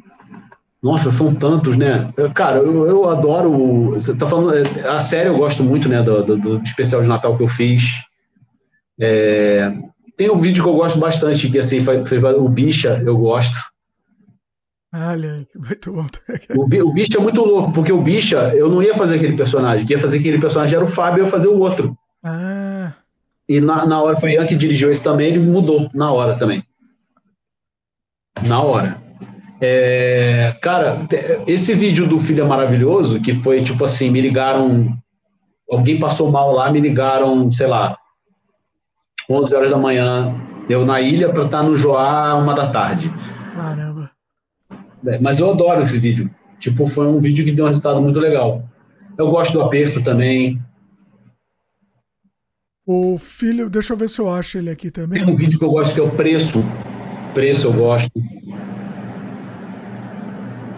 Nossa, 0.83 1.12
são 1.12 1.33
tantos, 1.33 1.77
né? 1.77 2.12
Cara, 2.35 2.59
eu, 2.59 2.87
eu 2.87 3.09
adoro. 3.09 3.91
Você 3.93 4.15
tá 4.17 4.27
falando. 4.27 4.55
É, 4.55 4.89
a 4.89 4.99
série 4.99 5.29
eu 5.29 5.37
gosto 5.37 5.62
muito, 5.62 5.89
né? 5.89 6.03
Do, 6.03 6.23
do, 6.23 6.37
do 6.37 6.57
especial 6.65 7.03
de 7.03 7.09
Natal 7.09 7.37
que 7.37 7.43
eu 7.43 7.49
fiz. 7.49 8.03
É, 9.01 9.73
tem 10.17 10.31
um 10.31 10.39
vídeo 10.39 10.62
que 10.62 10.69
eu 10.69 10.75
gosto 10.75 10.99
bastante, 10.99 11.51
que 11.51 11.59
assim, 11.59 11.83
foi, 11.83 12.05
foi 12.05 12.19
o 12.19 12.49
Bicha, 12.49 13.03
eu 13.05 13.17
gosto. 13.17 13.59
Olha, 14.95 15.47
muito 15.57 15.93
bom. 15.93 16.07
o, 16.55 16.62
o 16.65 16.93
Bicha 16.93 17.19
é 17.19 17.21
muito 17.21 17.43
louco, 17.43 17.73
porque 17.73 17.93
o 17.93 18.03
Bicha, 18.03 18.55
eu 18.55 18.69
não 18.69 18.83
ia 18.83 18.95
fazer 18.95 19.17
aquele 19.17 19.37
personagem. 19.37 19.87
Quem 19.87 19.97
ia 19.97 20.03
fazer 20.03 20.19
aquele 20.19 20.39
personagem 20.39 20.77
era 20.77 20.85
o 20.85 20.89
Fábio, 20.89 21.21
eu 21.21 21.25
ia 21.25 21.31
fazer 21.31 21.49
o 21.49 21.59
outro. 21.59 21.97
Ah. 22.23 22.93
E 23.49 23.61
na, 23.61 23.87
na 23.87 24.01
hora 24.01 24.17
foi 24.17 24.31
o 24.31 24.33
Ian 24.35 24.47
que 24.47 24.55
dirigiu 24.55 24.91
esse 24.91 25.03
também, 25.03 25.29
ele 25.29 25.39
mudou 25.39 25.89
na 25.95 26.12
hora 26.12 26.39
também. 26.39 26.62
Na 28.47 28.62
hora. 28.62 29.01
É, 29.61 30.57
cara, 30.61 31.07
esse 31.47 31.75
vídeo 31.75 32.07
do 32.07 32.19
Filho 32.19 32.43
é 32.43 32.47
Maravilhoso, 32.47 33.21
que 33.21 33.35
foi 33.35 33.62
tipo 33.62 33.85
assim, 33.85 34.11
me 34.11 34.21
ligaram, 34.21 34.93
alguém 35.71 35.99
passou 35.99 36.31
mal 36.31 36.53
lá, 36.53 36.71
me 36.71 36.81
ligaram, 36.81 37.51
sei 37.53 37.69
lá, 37.69 37.97
11 39.28 39.55
horas 39.55 39.70
da 39.70 39.76
manhã, 39.76 40.34
eu 40.68 40.84
na 40.84 41.01
ilha 41.01 41.28
para 41.31 41.44
estar 41.44 41.62
no 41.62 41.76
Joá 41.76 42.34
uma 42.34 42.55
da 42.55 42.70
tarde. 42.70 43.12
Caramba. 43.55 44.10
É, 45.07 45.18
mas 45.18 45.41
eu 45.41 45.51
adoro 45.51 45.83
esse 45.83 45.99
vídeo. 45.99 46.31
Tipo, 46.59 46.86
foi 46.86 47.07
um 47.07 47.20
vídeo 47.20 47.44
que 47.44 47.52
deu 47.52 47.65
um 47.65 47.68
resultado 47.68 48.01
muito 48.01 48.20
legal. 48.20 48.68
Eu 49.18 49.31
gosto 49.31 49.52
do 49.52 49.62
aperto 49.62 50.02
também. 50.02 50.60
O 52.86 53.17
filho, 53.18 53.68
deixa 53.70 53.92
eu 53.92 53.97
ver 53.97 54.09
se 54.09 54.20
eu 54.20 54.33
acho 54.33 54.59
ele 54.59 54.70
aqui 54.70 54.91
também. 54.91 55.25
Tem 55.25 55.34
um 55.34 55.36
vídeo 55.36 55.59
que 55.59 55.65
eu 55.65 55.70
gosto 55.70 55.94
que 55.94 56.01
é 56.01 56.02
o 56.02 56.10
preço. 56.10 56.65
Preço 57.34 57.68
eu 57.68 57.73
gosto 57.73 58.10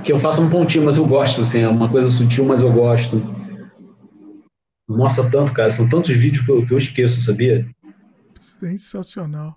que 0.04 0.12
eu 0.12 0.18
faço 0.18 0.42
um 0.42 0.50
pontinho, 0.50 0.84
mas 0.84 0.98
eu 0.98 1.06
gosto, 1.06 1.40
assim, 1.40 1.62
é 1.62 1.68
uma 1.68 1.88
coisa 1.88 2.08
sutil, 2.10 2.44
mas 2.44 2.60
eu 2.60 2.70
gosto. 2.70 3.22
Mostra 4.86 5.28
tanto, 5.30 5.52
cara, 5.54 5.70
são 5.70 5.88
tantos 5.88 6.14
vídeos 6.14 6.44
que 6.44 6.52
eu, 6.52 6.66
que 6.66 6.72
eu 6.74 6.78
esqueço, 6.78 7.20
sabia? 7.22 7.66
Sensacional. 8.60 9.56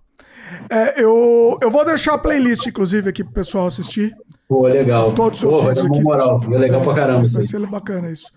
É, 0.70 1.02
eu, 1.02 1.58
eu 1.62 1.70
vou 1.70 1.86
deixar 1.86 2.16
a 2.16 2.18
playlist, 2.18 2.66
inclusive, 2.66 3.10
aqui 3.10 3.24
pro 3.24 3.34
pessoal 3.34 3.68
assistir. 3.68 4.16
Pô, 4.48 4.68
legal. 4.68 5.12
Todos 5.14 5.42
Pô, 5.42 5.62
vai 5.62 5.76
dar 5.76 5.84
uma 5.84 6.02
moral. 6.02 6.42
É 6.52 6.58
legal 6.58 6.82
é, 6.82 6.84
pra 6.84 6.94
caramba. 6.94 7.28
Vai 7.28 7.46
ser 7.46 7.60
bacana 7.68 8.10
isso. 8.10 8.32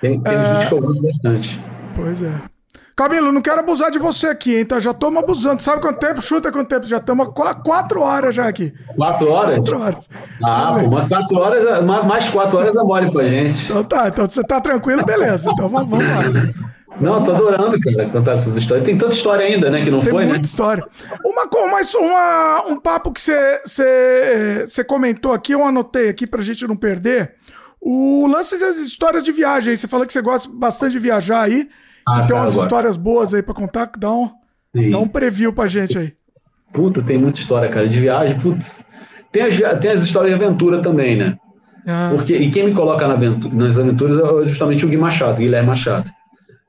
Tem, 0.00 0.20
tem 0.20 0.34
é... 0.34 0.42
vídeos 0.42 0.64
que 0.66 0.80
gosto 0.80 1.02
bastante. 1.02 1.60
Pois 1.94 2.22
é. 2.22 2.32
Camilo, 2.94 3.30
não 3.30 3.42
quero 3.42 3.60
abusar 3.60 3.90
de 3.90 3.98
você 3.98 4.28
aqui, 4.28 4.56
hein? 4.56 4.64
Tá? 4.64 4.80
Já 4.80 4.92
estamos 4.92 5.22
abusando. 5.22 5.60
Sabe 5.60 5.82
quanto 5.82 5.98
tempo? 5.98 6.22
Chuta 6.22 6.50
quanto 6.50 6.68
tempo? 6.68 6.86
Já 6.86 6.96
estamos 6.96 7.28
quatro 7.28 8.00
horas 8.00 8.34
já 8.34 8.48
aqui. 8.48 8.72
Quatro 8.96 9.30
horas? 9.30 9.56
Quatro 9.56 9.80
horas. 9.80 10.08
Ah, 10.42 10.78
pô, 10.80 10.90
mas 10.90 11.08
quatro 11.08 11.38
horas, 11.38 11.84
mais 11.84 12.28
quatro 12.30 12.58
horas 12.58 12.74
é 12.74 12.82
mole 12.82 13.12
pra 13.12 13.28
gente. 13.28 13.64
Então 13.64 13.84
tá, 13.84 14.08
então 14.08 14.26
você 14.26 14.42
tá 14.42 14.62
tranquilo, 14.62 15.04
beleza. 15.04 15.50
Então 15.50 15.68
vamos, 15.68 15.90
vamos 15.90 16.06
lá. 16.06 16.22
Não, 17.00 17.22
tô 17.22 17.32
adorando, 17.32 17.78
cara, 17.78 18.08
contar 18.08 18.32
essas 18.32 18.56
histórias. 18.56 18.86
Tem 18.86 18.96
tanta 18.96 19.12
história 19.12 19.44
ainda, 19.44 19.70
né, 19.70 19.84
que 19.84 19.90
não 19.90 20.00
Tem 20.00 20.10
foi, 20.10 20.22
né? 20.22 20.30
muita 20.30 20.42
né? 20.42 20.46
história. 20.46 20.84
Uma, 21.24 21.46
mais 21.70 21.94
uma, 21.94 22.64
um 22.68 22.80
papo 22.80 23.12
que 23.12 23.20
você 23.20 24.84
comentou 24.86 25.32
aqui, 25.32 25.52
eu 25.52 25.64
anotei 25.64 26.08
aqui 26.08 26.26
pra 26.26 26.42
gente 26.42 26.66
não 26.66 26.76
perder. 26.76 27.34
O 27.80 28.26
lance 28.26 28.58
das 28.58 28.78
histórias 28.78 29.22
de 29.22 29.30
viagem. 29.30 29.76
Você 29.76 29.86
falou 29.86 30.06
que 30.06 30.12
você 30.12 30.20
gosta 30.20 30.50
bastante 30.52 30.92
de 30.92 30.98
viajar 30.98 31.42
aí. 31.42 31.68
Ah, 32.08 32.22
e 32.22 32.26
tem 32.26 32.36
umas 32.36 32.54
agora. 32.54 32.66
histórias 32.66 32.96
boas 32.96 33.34
aí 33.34 33.42
pra 33.42 33.54
contar, 33.54 33.90
dá 33.98 34.12
um, 34.12 34.30
dá 34.90 34.98
um 34.98 35.08
preview 35.08 35.52
pra 35.52 35.66
gente 35.66 35.98
aí. 35.98 36.14
Puta, 36.72 37.02
tem 37.02 37.18
muita 37.18 37.38
história, 37.38 37.68
cara, 37.68 37.88
de 37.88 37.98
viagem, 37.98 38.38
putz. 38.40 38.84
Tem 39.30 39.42
as, 39.42 39.54
tem 39.80 39.90
as 39.90 40.02
histórias 40.02 40.36
de 40.36 40.44
aventura 40.44 40.80
também, 40.80 41.16
né? 41.16 41.36
Ah. 41.86 42.10
Porque, 42.14 42.34
e 42.34 42.50
quem 42.50 42.66
me 42.66 42.74
coloca 42.74 43.06
na 43.06 43.14
aventura, 43.14 43.54
nas 43.54 43.78
aventuras 43.78 44.18
é 44.18 44.46
justamente 44.46 44.84
o 44.84 44.88
Gui 44.88 44.96
Machado, 44.96 45.38
Guilherme 45.38 45.68
Machado. 45.68 46.10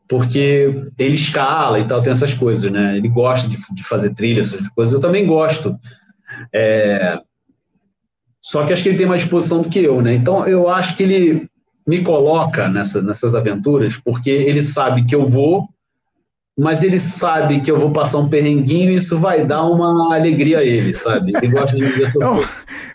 Porque 0.07 0.85
ele 0.97 1.15
escala 1.15 1.79
e 1.79 1.85
tal, 1.85 2.01
tem 2.01 2.11
essas 2.11 2.33
coisas, 2.33 2.71
né? 2.71 2.97
Ele 2.97 3.09
gosta 3.09 3.47
de, 3.47 3.57
de 3.73 3.83
fazer 3.83 4.13
trilha, 4.13 4.41
essas 4.41 4.67
coisas. 4.69 4.93
Eu 4.93 5.01
também 5.01 5.25
gosto. 5.25 5.77
É... 6.53 7.19
Só 8.41 8.65
que 8.65 8.71
acho 8.71 8.81
que 8.81 8.89
ele 8.89 8.97
tem 8.97 9.07
mais 9.07 9.21
disposição 9.21 9.61
do 9.61 9.69
que 9.69 9.79
eu, 9.79 10.01
né? 10.01 10.15
Então 10.15 10.47
eu 10.47 10.69
acho 10.69 10.95
que 10.95 11.03
ele 11.03 11.49
me 11.85 12.01
coloca 12.03 12.67
nessa, 12.67 13.01
nessas 13.01 13.33
aventuras 13.33 13.97
porque 13.97 14.29
ele 14.29 14.61
sabe 14.61 15.05
que 15.05 15.15
eu 15.15 15.25
vou, 15.25 15.67
mas 16.57 16.83
ele 16.83 16.99
sabe 16.99 17.61
que 17.61 17.69
eu 17.69 17.79
vou 17.79 17.91
passar 17.91 18.17
um 18.17 18.29
perrenguinho 18.29 18.91
e 18.91 18.95
isso 18.95 19.17
vai 19.17 19.45
dar 19.45 19.63
uma 19.63 20.13
alegria 20.13 20.59
a 20.59 20.63
ele, 20.63 20.93
sabe? 20.93 21.31
Ele 21.35 21.51
gosta 21.51 21.77
de 21.77 21.85
dizer 21.85 22.11
é 22.19 22.27
um, 22.27 22.39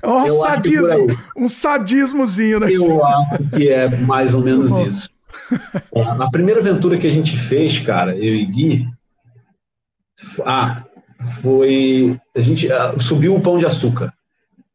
é 0.04 0.08
um 0.08 0.28
sadismo, 0.28 1.18
um 1.36 1.48
sadismozinho, 1.48 2.60
né? 2.60 2.68
Eu 2.70 3.04
acho 3.04 3.50
que 3.54 3.68
é 3.68 3.88
mais 3.88 4.34
ou 4.34 4.42
menos 4.42 4.70
isso. 4.86 5.08
A 6.18 6.30
primeira 6.30 6.60
aventura 6.60 6.98
que 6.98 7.06
a 7.06 7.10
gente 7.10 7.36
fez, 7.36 7.78
cara, 7.80 8.16
eu 8.16 8.34
e 8.34 8.46
Gui, 8.46 8.88
ah, 10.44 10.84
foi 11.40 12.18
a 12.36 12.40
gente 12.40 12.66
uh, 12.66 13.00
subiu 13.00 13.34
o 13.34 13.40
pão 13.40 13.58
de 13.58 13.66
açúcar 13.66 14.12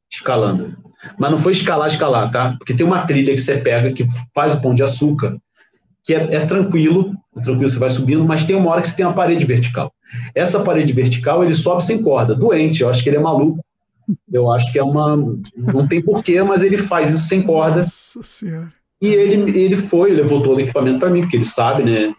escalando. 0.09 0.75
Mas 1.17 1.31
não 1.31 1.37
foi 1.37 1.51
escalar, 1.51 1.87
escalar, 1.87 2.31
tá? 2.31 2.55
Porque 2.57 2.73
tem 2.73 2.85
uma 2.85 3.05
trilha 3.05 3.33
que 3.33 3.41
você 3.41 3.57
pega, 3.57 3.91
que 3.91 4.05
faz 4.33 4.55
o 4.55 4.61
pão 4.61 4.73
de 4.73 4.83
açúcar, 4.83 5.37
que 6.03 6.13
é, 6.13 6.35
é 6.35 6.45
tranquilo, 6.45 7.13
é 7.35 7.41
tranquilo, 7.41 7.69
você 7.69 7.79
vai 7.79 7.89
subindo, 7.89 8.23
mas 8.25 8.45
tem 8.45 8.55
uma 8.55 8.71
hora 8.71 8.81
que 8.81 8.87
você 8.87 8.95
tem 8.95 9.05
uma 9.05 9.13
parede 9.13 9.45
vertical. 9.45 9.91
Essa 10.33 10.63
parede 10.63 10.93
vertical, 10.93 11.43
ele 11.43 11.53
sobe 11.53 11.83
sem 11.83 12.01
corda, 12.01 12.33
doente, 12.33 12.81
eu 12.81 12.89
acho 12.89 13.03
que 13.03 13.09
ele 13.09 13.17
é 13.17 13.21
maluco. 13.21 13.63
Eu 14.31 14.49
acho 14.51 14.71
que 14.71 14.79
é 14.79 14.83
uma. 14.83 15.17
Não 15.57 15.85
tem 15.85 16.01
porquê, 16.01 16.41
mas 16.41 16.63
ele 16.63 16.77
faz 16.77 17.09
isso 17.09 17.27
sem 17.27 17.41
corda. 17.41 17.79
Nossa 17.79 18.23
Senhora. 18.23 18.76
E 18.99 19.09
ele, 19.09 19.59
ele 19.59 19.77
foi, 19.77 20.11
levou 20.11 20.41
todo 20.41 20.57
o 20.57 20.59
equipamento 20.59 20.99
para 20.99 21.11
mim, 21.11 21.21
porque 21.21 21.37
ele 21.37 21.45
sabe, 21.45 21.83
né? 21.83 22.13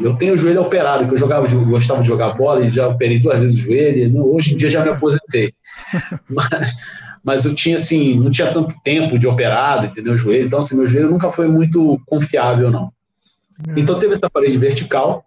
Eu 0.00 0.16
tenho 0.16 0.32
o 0.32 0.36
joelho 0.36 0.62
operado, 0.62 1.06
que 1.06 1.12
eu 1.12 1.18
jogava, 1.18 1.46
eu 1.46 1.64
gostava 1.66 2.00
de 2.00 2.08
jogar 2.08 2.30
bola 2.30 2.64
e 2.64 2.70
já 2.70 2.88
operei 2.88 3.18
duas 3.18 3.38
vezes 3.38 3.58
o 3.58 3.62
joelho. 3.62 4.26
Hoje 4.26 4.54
em 4.54 4.56
dia 4.56 4.70
já 4.70 4.82
me 4.82 4.90
aposentei. 4.90 5.52
Mas, 6.28 6.76
mas 7.24 7.44
eu 7.44 7.54
tinha 7.54 7.74
assim, 7.74 8.14
não 8.18 8.30
tinha 8.30 8.52
tanto 8.52 8.74
tempo 8.82 9.18
de 9.18 9.26
operado, 9.26 9.86
entendeu? 9.86 10.14
O 10.14 10.16
joelho, 10.16 10.46
então 10.46 10.60
assim, 10.60 10.76
meu 10.76 10.86
joelho 10.86 11.10
nunca 11.10 11.30
foi 11.30 11.48
muito 11.48 12.00
confiável, 12.06 12.70
não. 12.70 12.92
É. 13.68 13.80
Então 13.80 13.98
teve 13.98 14.14
essa 14.14 14.30
parede 14.30 14.56
vertical, 14.56 15.24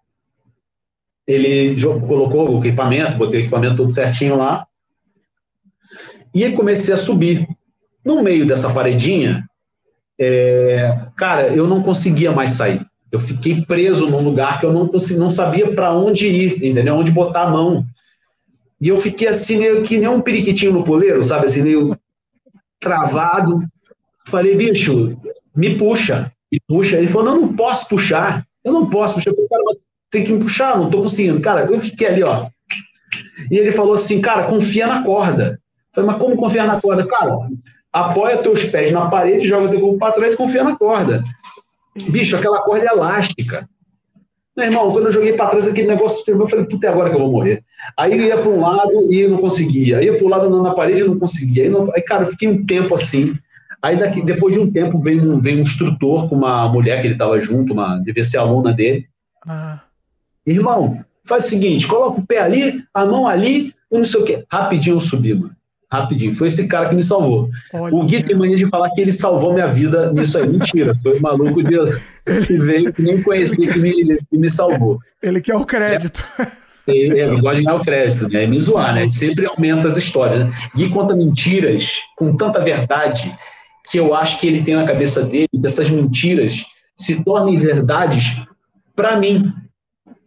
ele 1.27 1.75
colocou 2.07 2.49
o 2.49 2.59
equipamento, 2.59 3.17
botei 3.17 3.41
o 3.41 3.43
equipamento 3.43 3.75
todo 3.75 3.91
certinho 3.91 4.37
lá, 4.37 4.65
e 6.33 6.49
comecei 6.51 6.93
a 6.93 6.97
subir. 6.97 7.47
No 8.03 8.23
meio 8.23 8.47
dessa 8.47 8.73
paredinha, 8.73 9.47
é, 10.19 11.07
cara, 11.15 11.47
eu 11.47 11.67
não 11.67 11.81
conseguia 11.81 12.31
mais 12.31 12.51
sair. 12.51 12.81
Eu 13.11 13.19
fiquei 13.19 13.65
preso 13.65 14.07
num 14.07 14.23
lugar 14.23 14.59
que 14.59 14.65
eu 14.65 14.71
não, 14.71 14.89
não 15.17 15.31
sabia 15.31 15.73
para 15.73 15.93
onde 15.93 16.27
ir, 16.27 16.65
entendeu? 16.65 16.95
Onde 16.95 17.11
botar 17.11 17.43
a 17.43 17.49
mão. 17.49 17.85
E 18.79 18.87
eu 18.87 18.97
fiquei 18.97 19.27
assim, 19.27 19.59
meio 19.59 19.83
que 19.83 19.97
nem 19.97 20.07
um 20.07 20.21
periquitinho 20.21 20.71
no 20.73 20.83
poleiro, 20.83 21.23
sabe? 21.23 21.45
Assim, 21.45 21.61
meio 21.61 21.97
travado. 22.79 23.59
Falei, 24.25 24.55
bicho, 24.55 25.17
me 25.55 25.77
puxa, 25.77 26.31
me 26.51 26.59
puxa. 26.67 26.97
Ele 26.97 27.07
falou, 27.07 27.25
não, 27.25 27.41
não 27.41 27.53
posso 27.53 27.89
puxar. 27.89 28.45
Eu 28.63 28.71
não 28.71 28.89
posso 28.89 29.15
puxar. 29.15 29.31
Falei, 29.31 29.47
cara, 29.49 29.63
tem 30.09 30.23
que 30.23 30.31
me 30.31 30.39
puxar, 30.39 30.77
não 30.77 30.89
tô 30.89 31.01
conseguindo. 31.01 31.41
Cara, 31.41 31.65
eu 31.65 31.79
fiquei 31.79 32.07
ali, 32.07 32.23
ó. 32.23 32.47
E 33.49 33.57
ele 33.57 33.71
falou 33.71 33.93
assim, 33.93 34.21
cara, 34.21 34.43
confia 34.43 34.87
na 34.87 35.03
corda. 35.03 35.59
Eu 35.93 35.95
falei, 35.95 36.11
mas 36.11 36.19
como 36.19 36.37
confiar 36.37 36.65
na 36.65 36.79
corda? 36.79 37.05
Cara, 37.05 37.37
apoia 37.91 38.37
teus 38.37 38.63
pés 38.65 38.91
na 38.91 39.07
parede, 39.07 39.47
joga 39.47 39.69
teu 39.69 39.79
corpo 39.79 39.99
para 39.99 40.13
trás 40.13 40.33
e 40.33 40.37
confia 40.37 40.63
na 40.63 40.75
corda. 40.75 41.23
Bicho, 42.09 42.35
aquela 42.37 42.61
corda 42.61 42.85
é 42.85 42.93
elástica. 42.93 43.67
Meu 44.55 44.65
irmão, 44.65 44.91
quando 44.91 45.07
eu 45.07 45.11
joguei 45.11 45.33
para 45.33 45.49
trás 45.49 45.67
aquele 45.67 45.87
negócio, 45.87 46.23
eu 46.27 46.47
falei, 46.47 46.65
puta, 46.65 46.87
é 46.87 46.89
agora 46.89 47.09
que 47.09 47.15
eu 47.15 47.19
vou 47.19 47.31
morrer. 47.31 47.63
Aí 47.97 48.17
ia 48.19 48.37
para 48.37 48.49
um 48.49 48.61
lado 48.61 49.11
e 49.11 49.27
não 49.27 49.37
conseguia. 49.37 50.01
Ia 50.01 50.15
para 50.15 50.25
o 50.25 50.29
lado 50.29 50.61
na 50.61 50.73
parede 50.73 51.01
e 51.01 51.03
não 51.03 51.17
conseguia. 51.17 51.63
Aí, 51.63 51.69
não... 51.69 51.89
aí, 51.93 52.01
cara, 52.01 52.23
eu 52.23 52.27
fiquei 52.27 52.47
um 52.47 52.65
tempo 52.65 52.93
assim. 52.95 53.33
Aí 53.81 53.97
daqui, 53.97 54.23
depois 54.23 54.53
de 54.53 54.59
um 54.59 54.71
tempo 54.71 55.01
veio 55.01 55.23
um, 55.23 55.41
veio 55.41 55.57
um 55.57 55.61
instrutor 55.61 56.29
com 56.29 56.35
uma 56.35 56.67
mulher 56.69 57.01
que 57.01 57.07
ele 57.07 57.15
estava 57.15 57.39
junto, 57.39 57.73
uma, 57.73 57.97
devia 57.99 58.23
ser 58.23 58.37
aluna 58.37 58.73
dele. 58.73 59.07
Ah. 59.45 59.81
Irmão, 60.45 61.03
faz 61.25 61.45
o 61.45 61.49
seguinte, 61.49 61.87
coloca 61.87 62.19
o 62.19 62.25
pé 62.25 62.39
ali, 62.39 62.83
a 62.93 63.05
mão 63.05 63.27
ali, 63.27 63.73
não 63.91 64.05
sei 64.05 64.21
o 64.21 64.25
quê. 64.25 64.45
Rapidinho 64.51 64.97
eu 64.97 65.01
subi, 65.01 65.33
mano 65.33 65.55
rapidinho. 65.91 66.33
Foi 66.33 66.47
esse 66.47 66.67
cara 66.67 66.87
que 66.89 66.95
me 66.95 67.03
salvou. 67.03 67.49
Olha 67.73 67.93
o 67.93 68.05
Gui 68.05 68.23
tem 68.23 68.35
mania 68.35 68.55
de 68.55 68.67
falar 68.67 68.89
que 68.91 69.01
ele 69.01 69.11
salvou 69.11 69.53
minha 69.53 69.67
vida 69.67 70.11
nisso 70.13 70.37
aí. 70.37 70.47
Mentira. 70.47 70.97
Foi 71.03 71.17
o 71.17 71.21
maluco 71.21 71.61
de, 71.61 71.77
que 72.47 72.57
veio, 72.57 72.93
que 72.93 73.01
nem 73.01 73.21
conhecia, 73.21 73.55
que 73.55 73.79
me, 73.79 74.17
que 74.17 74.37
me 74.37 74.49
salvou. 74.49 74.99
Ele 75.21 75.41
quer 75.41 75.55
o 75.55 75.65
crédito. 75.65 76.25
É, 76.87 76.93
ele 76.93 77.41
gosta 77.41 77.57
de 77.57 77.65
ganhar 77.65 77.75
o 77.75 77.83
crédito, 77.83 78.27
né? 78.29 78.43
E 78.43 78.47
me 78.47 78.59
zoar, 78.59 78.95
né? 78.95 79.07
Sempre 79.09 79.45
aumenta 79.45 79.87
as 79.87 79.97
histórias. 79.97 80.39
Né? 80.39 80.51
Gui 80.75 80.89
conta 80.89 81.15
mentiras 81.15 81.99
com 82.17 82.35
tanta 82.35 82.59
verdade 82.59 83.31
que 83.89 83.99
eu 83.99 84.15
acho 84.15 84.39
que 84.39 84.47
ele 84.47 84.63
tem 84.63 84.75
na 84.75 84.85
cabeça 84.85 85.23
dele 85.23 85.49
dessas 85.53 85.89
mentiras 85.89 86.63
se 86.97 87.23
tornem 87.23 87.57
verdades 87.57 88.35
para 88.95 89.17
mim 89.17 89.53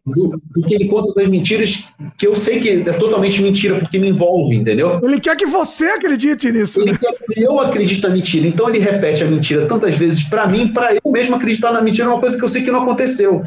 do, 0.07 0.41
do, 0.55 0.63
que 0.67 0.75
ele 0.75 0.87
conta 0.87 1.15
das 1.15 1.29
mentiras 1.29 1.89
que 2.19 2.27
eu 2.27 2.35
sei 2.35 2.61
que 2.61 2.69
é 2.69 2.93
totalmente 2.93 3.43
mentira, 3.43 3.79
porque 3.79 3.99
me 3.99 4.09
envolve, 4.09 4.55
entendeu? 4.55 5.01
Ele 5.03 5.19
quer 5.19 5.35
que 5.37 5.47
você 5.47 5.87
acredite 5.87 6.53
nisso. 6.53 6.81
Ele 6.83 6.93
né? 6.93 6.99
quer 7.01 7.13
que 7.13 7.41
eu 7.41 7.59
acredite 7.59 8.03
na 8.03 8.11
mentira. 8.11 8.47
Então 8.47 8.69
ele 8.69 8.79
repete 8.79 9.25
a 9.25 9.27
mentira 9.27 9.67
tantas 9.67 9.95
vezes 9.97 10.23
para 10.25 10.47
mim, 10.47 10.69
para 10.69 10.95
eu 10.95 11.11
mesmo 11.11 11.35
acreditar 11.35 11.73
na 11.73 11.81
mentira, 11.81 12.09
uma 12.09 12.21
coisa 12.21 12.37
que 12.37 12.45
eu 12.45 12.49
sei 12.49 12.63
que 12.63 12.71
não 12.71 12.83
aconteceu. 12.83 13.43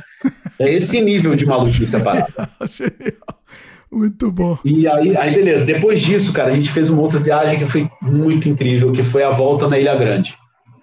É 0.59 0.73
esse 0.73 0.99
nível 0.99 1.35
de 1.35 1.45
maluquice 1.45 1.95
a 1.95 1.99
parada. 1.99 2.49
Muito 3.91 4.31
bom. 4.31 4.57
E 4.65 4.87
aí, 4.87 5.15
aí, 5.15 5.33
beleza. 5.33 5.65
Depois 5.65 6.01
disso, 6.01 6.33
cara, 6.33 6.49
a 6.49 6.55
gente 6.55 6.69
fez 6.71 6.89
uma 6.89 7.01
outra 7.01 7.19
viagem 7.19 7.57
que 7.57 7.65
foi 7.65 7.89
muito 8.01 8.49
incrível, 8.49 8.91
que 8.91 9.01
foi 9.01 9.23
a 9.23 9.29
volta 9.29 9.67
na 9.67 9.79
Ilha 9.79 9.95
Grande. 9.95 10.35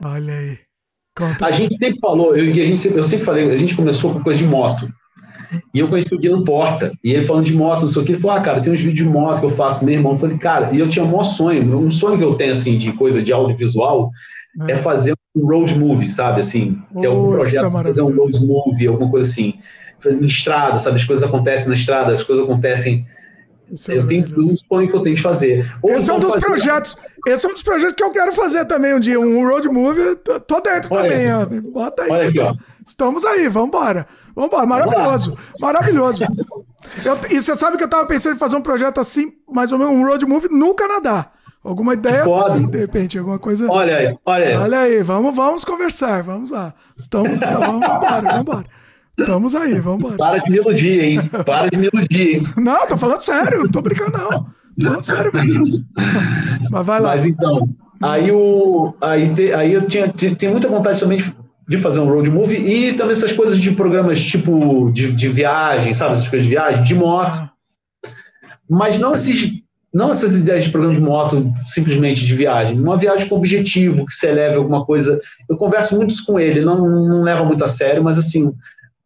Olha 0.02 0.32
aí. 0.32 0.58
Conta 1.14 1.44
a 1.44 1.48
aí. 1.48 1.54
gente 1.54 1.76
sempre 1.78 2.00
falou, 2.00 2.34
eu, 2.34 2.50
a 2.50 2.66
gente, 2.66 2.88
eu 2.88 3.04
sempre 3.04 3.24
falei, 3.24 3.50
a 3.50 3.56
gente 3.56 3.76
começou 3.76 4.12
com 4.12 4.22
coisa 4.22 4.38
de 4.38 4.46
moto. 4.46 4.88
E 5.73 5.81
eu 5.81 5.89
conheci 5.89 6.15
o 6.15 6.18
Guilherme 6.18 6.44
Porta, 6.44 6.92
e 7.02 7.12
ele 7.12 7.26
falando 7.26 7.44
de 7.44 7.55
moto, 7.55 7.83
não 7.83 7.89
sei 7.89 8.02
o 8.02 8.05
que, 8.05 8.12
ele 8.12 8.20
falou, 8.20 8.36
ah, 8.36 8.41
cara, 8.41 8.60
tem 8.60 8.73
uns 8.73 8.81
vídeos 8.81 9.07
de 9.07 9.12
moto 9.12 9.41
que 9.41 9.47
eu 9.47 9.50
faço 9.50 9.81
com 9.81 9.86
meu 9.86 9.94
irmão. 9.94 10.12
Eu 10.12 10.18
falei, 10.18 10.39
cara, 10.39 10.70
e 10.73 10.78
eu 10.78 10.89
tinha 10.89 11.05
um 11.05 11.08
maior 11.08 11.24
sonho, 11.24 11.78
um 11.78 11.91
sonho 11.91 12.18
que 12.18 12.24
eu 12.24 12.34
tenho, 12.34 12.52
assim, 12.52 12.76
de 12.76 12.92
coisa 12.92 13.23
de 13.23 13.33
audiovisual, 13.33 14.10
é, 14.68 14.73
é 14.73 14.76
fazer 14.76 15.15
um 15.34 15.47
road 15.47 15.76
movie, 15.78 16.08
sabe, 16.08 16.41
assim, 16.41 16.81
ter 17.00 17.07
algum 17.07 17.31
projeto, 17.31 17.70
fazer 17.70 18.02
um 18.02 18.15
road 18.15 18.41
movie, 18.41 18.86
alguma 18.86 19.10
coisa 19.10 19.28
assim, 19.28 19.55
em 20.07 20.24
estrada, 20.26 20.78
sabe, 20.78 20.97
as 20.97 21.05
coisas 21.05 21.26
acontecem 21.26 21.68
na 21.68 21.74
estrada, 21.74 22.12
as 22.12 22.23
coisas 22.23 22.44
acontecem 22.44 23.07
é 23.89 23.97
eu 23.97 24.07
tenho 24.07 24.26
um 24.39 24.57
sonho 24.68 24.89
que 24.89 24.94
eu 24.94 25.02
tenho 25.02 25.16
de 25.16 25.23
fazer. 25.23 25.70
Ou 25.83 25.92
esse 25.92 26.10
é 26.10 26.15
um 26.15 26.20
dos 26.20 26.36
projetos. 26.36 26.97
Esse 27.26 27.47
é 27.47 27.49
um 27.49 27.52
dos 27.52 27.62
projetos 27.62 27.94
que 27.94 28.05
eu 28.05 28.10
quero 28.10 28.33
fazer 28.33 28.65
também 28.66 28.94
um 28.94 29.00
dia. 29.00 29.18
Um 29.18 29.49
road 29.49 29.68
movie. 29.68 30.16
Tô 30.47 30.60
dentro 30.60 30.94
Olha 30.94 31.08
também. 31.08 31.33
Ó. 31.33 31.47
Bota 31.73 32.02
aí. 32.02 32.10
Olha 32.10 32.28
aqui, 32.28 32.41
ó. 32.41 32.55
Estamos 32.86 33.24
aí, 33.24 33.49
vambora. 34.34 34.66
Vambora. 34.66 34.86
Maravilhoso. 34.86 35.38
Maravilhoso. 35.60 36.24
Eu, 37.04 37.16
e 37.30 37.40
você 37.40 37.54
sabe 37.54 37.76
que 37.76 37.84
eu 37.84 37.88
tava 37.88 38.06
pensando 38.06 38.34
em 38.34 38.38
fazer 38.38 38.56
um 38.56 38.60
projeto 38.60 39.00
assim, 39.00 39.32
mais 39.50 39.72
ou 39.72 39.78
menos 39.78 39.94
um 39.94 40.04
road 40.04 40.24
movie 40.26 40.48
no 40.50 40.74
Canadá. 40.74 41.30
Alguma 41.62 41.94
ideia 41.94 42.24
assim, 42.44 42.66
de 42.66 42.78
repente, 42.78 43.18
alguma 43.18 43.38
coisa. 43.38 43.66
Olha 43.70 43.96
aí, 43.96 44.18
olha 44.26 44.46
aí. 44.46 44.54
Olha 44.54 44.78
aí, 44.80 45.02
vamos, 45.02 45.34
vamos 45.34 45.64
conversar, 45.64 46.22
vamos 46.22 46.50
lá. 46.50 46.74
Estamos, 46.94 47.40
vamos 47.40 47.76
embora, 47.76 48.20
vamos 48.20 48.40
embora. 48.40 48.64
Estamos 49.18 49.54
aí, 49.54 49.80
vamos 49.80 50.00
embora. 50.00 50.16
Para 50.18 50.38
de 50.40 50.50
me 50.50 50.58
iludir, 50.58 51.00
hein? 51.00 51.30
Para 51.46 51.68
de 51.68 51.76
me 51.78 51.88
iludir, 51.90 52.36
hein? 52.36 52.42
Não, 52.58 52.86
tô 52.86 52.98
falando 52.98 53.20
sério, 53.22 53.62
não 53.62 53.70
tô 53.70 53.80
brincando, 53.80 54.12
não. 54.18 54.46
Tô 54.78 54.84
falando 54.84 55.02
sério 55.02 55.30
mesmo. 55.32 55.84
Mas 56.70 56.86
vai 56.86 57.00
lá. 57.00 57.08
Mas 57.10 57.24
então, 57.24 57.66
aí, 58.02 58.30
o, 58.30 58.94
aí, 59.00 59.32
te, 59.32 59.52
aí 59.54 59.72
eu 59.72 59.86
tinha, 59.86 60.08
tinha 60.08 60.50
muita 60.50 60.68
vontade 60.68 61.00
também 61.00 61.16
de, 61.16 61.34
de 61.68 61.78
fazer 61.78 62.01
um 62.01 62.09
road 62.09 62.31
movie 62.31 62.57
e 62.57 62.93
também 62.93 63.12
essas 63.12 63.33
coisas 63.33 63.59
de 63.59 63.73
programas 63.73 64.20
tipo 64.20 64.91
de, 64.93 65.12
de 65.12 65.28
viagem, 65.28 65.94
sabe? 65.94 66.12
Essas 66.12 66.28
coisas 66.28 66.44
de 66.44 66.51
viagem, 66.51 66.83
de 66.83 66.94
moto. 66.94 67.39
Ah. 67.39 67.51
Mas 68.68 68.99
não 68.99 69.15
esses 69.15 69.62
não 69.93 70.10
essas 70.10 70.34
ideias 70.34 70.65
de 70.65 70.70
programa 70.70 70.97
de 70.97 71.01
moto 71.01 71.52
simplesmente 71.65 72.26
de 72.26 72.34
viagem, 72.34 72.81
uma 72.81 72.97
viagem 72.97 73.28
com 73.28 73.36
objetivo, 73.36 74.05
que 74.05 74.12
você 74.12 74.33
leve 74.33 74.57
alguma 74.57 74.84
coisa. 74.84 75.20
Eu 75.49 75.57
converso 75.57 75.94
muito 75.94 76.12
com 76.26 76.39
ele, 76.39 76.62
não, 76.62 76.78
não 77.09 77.23
leva 77.23 77.44
muito 77.44 77.62
a 77.62 77.68
sério, 77.68 78.02
mas 78.02 78.18
assim, 78.18 78.52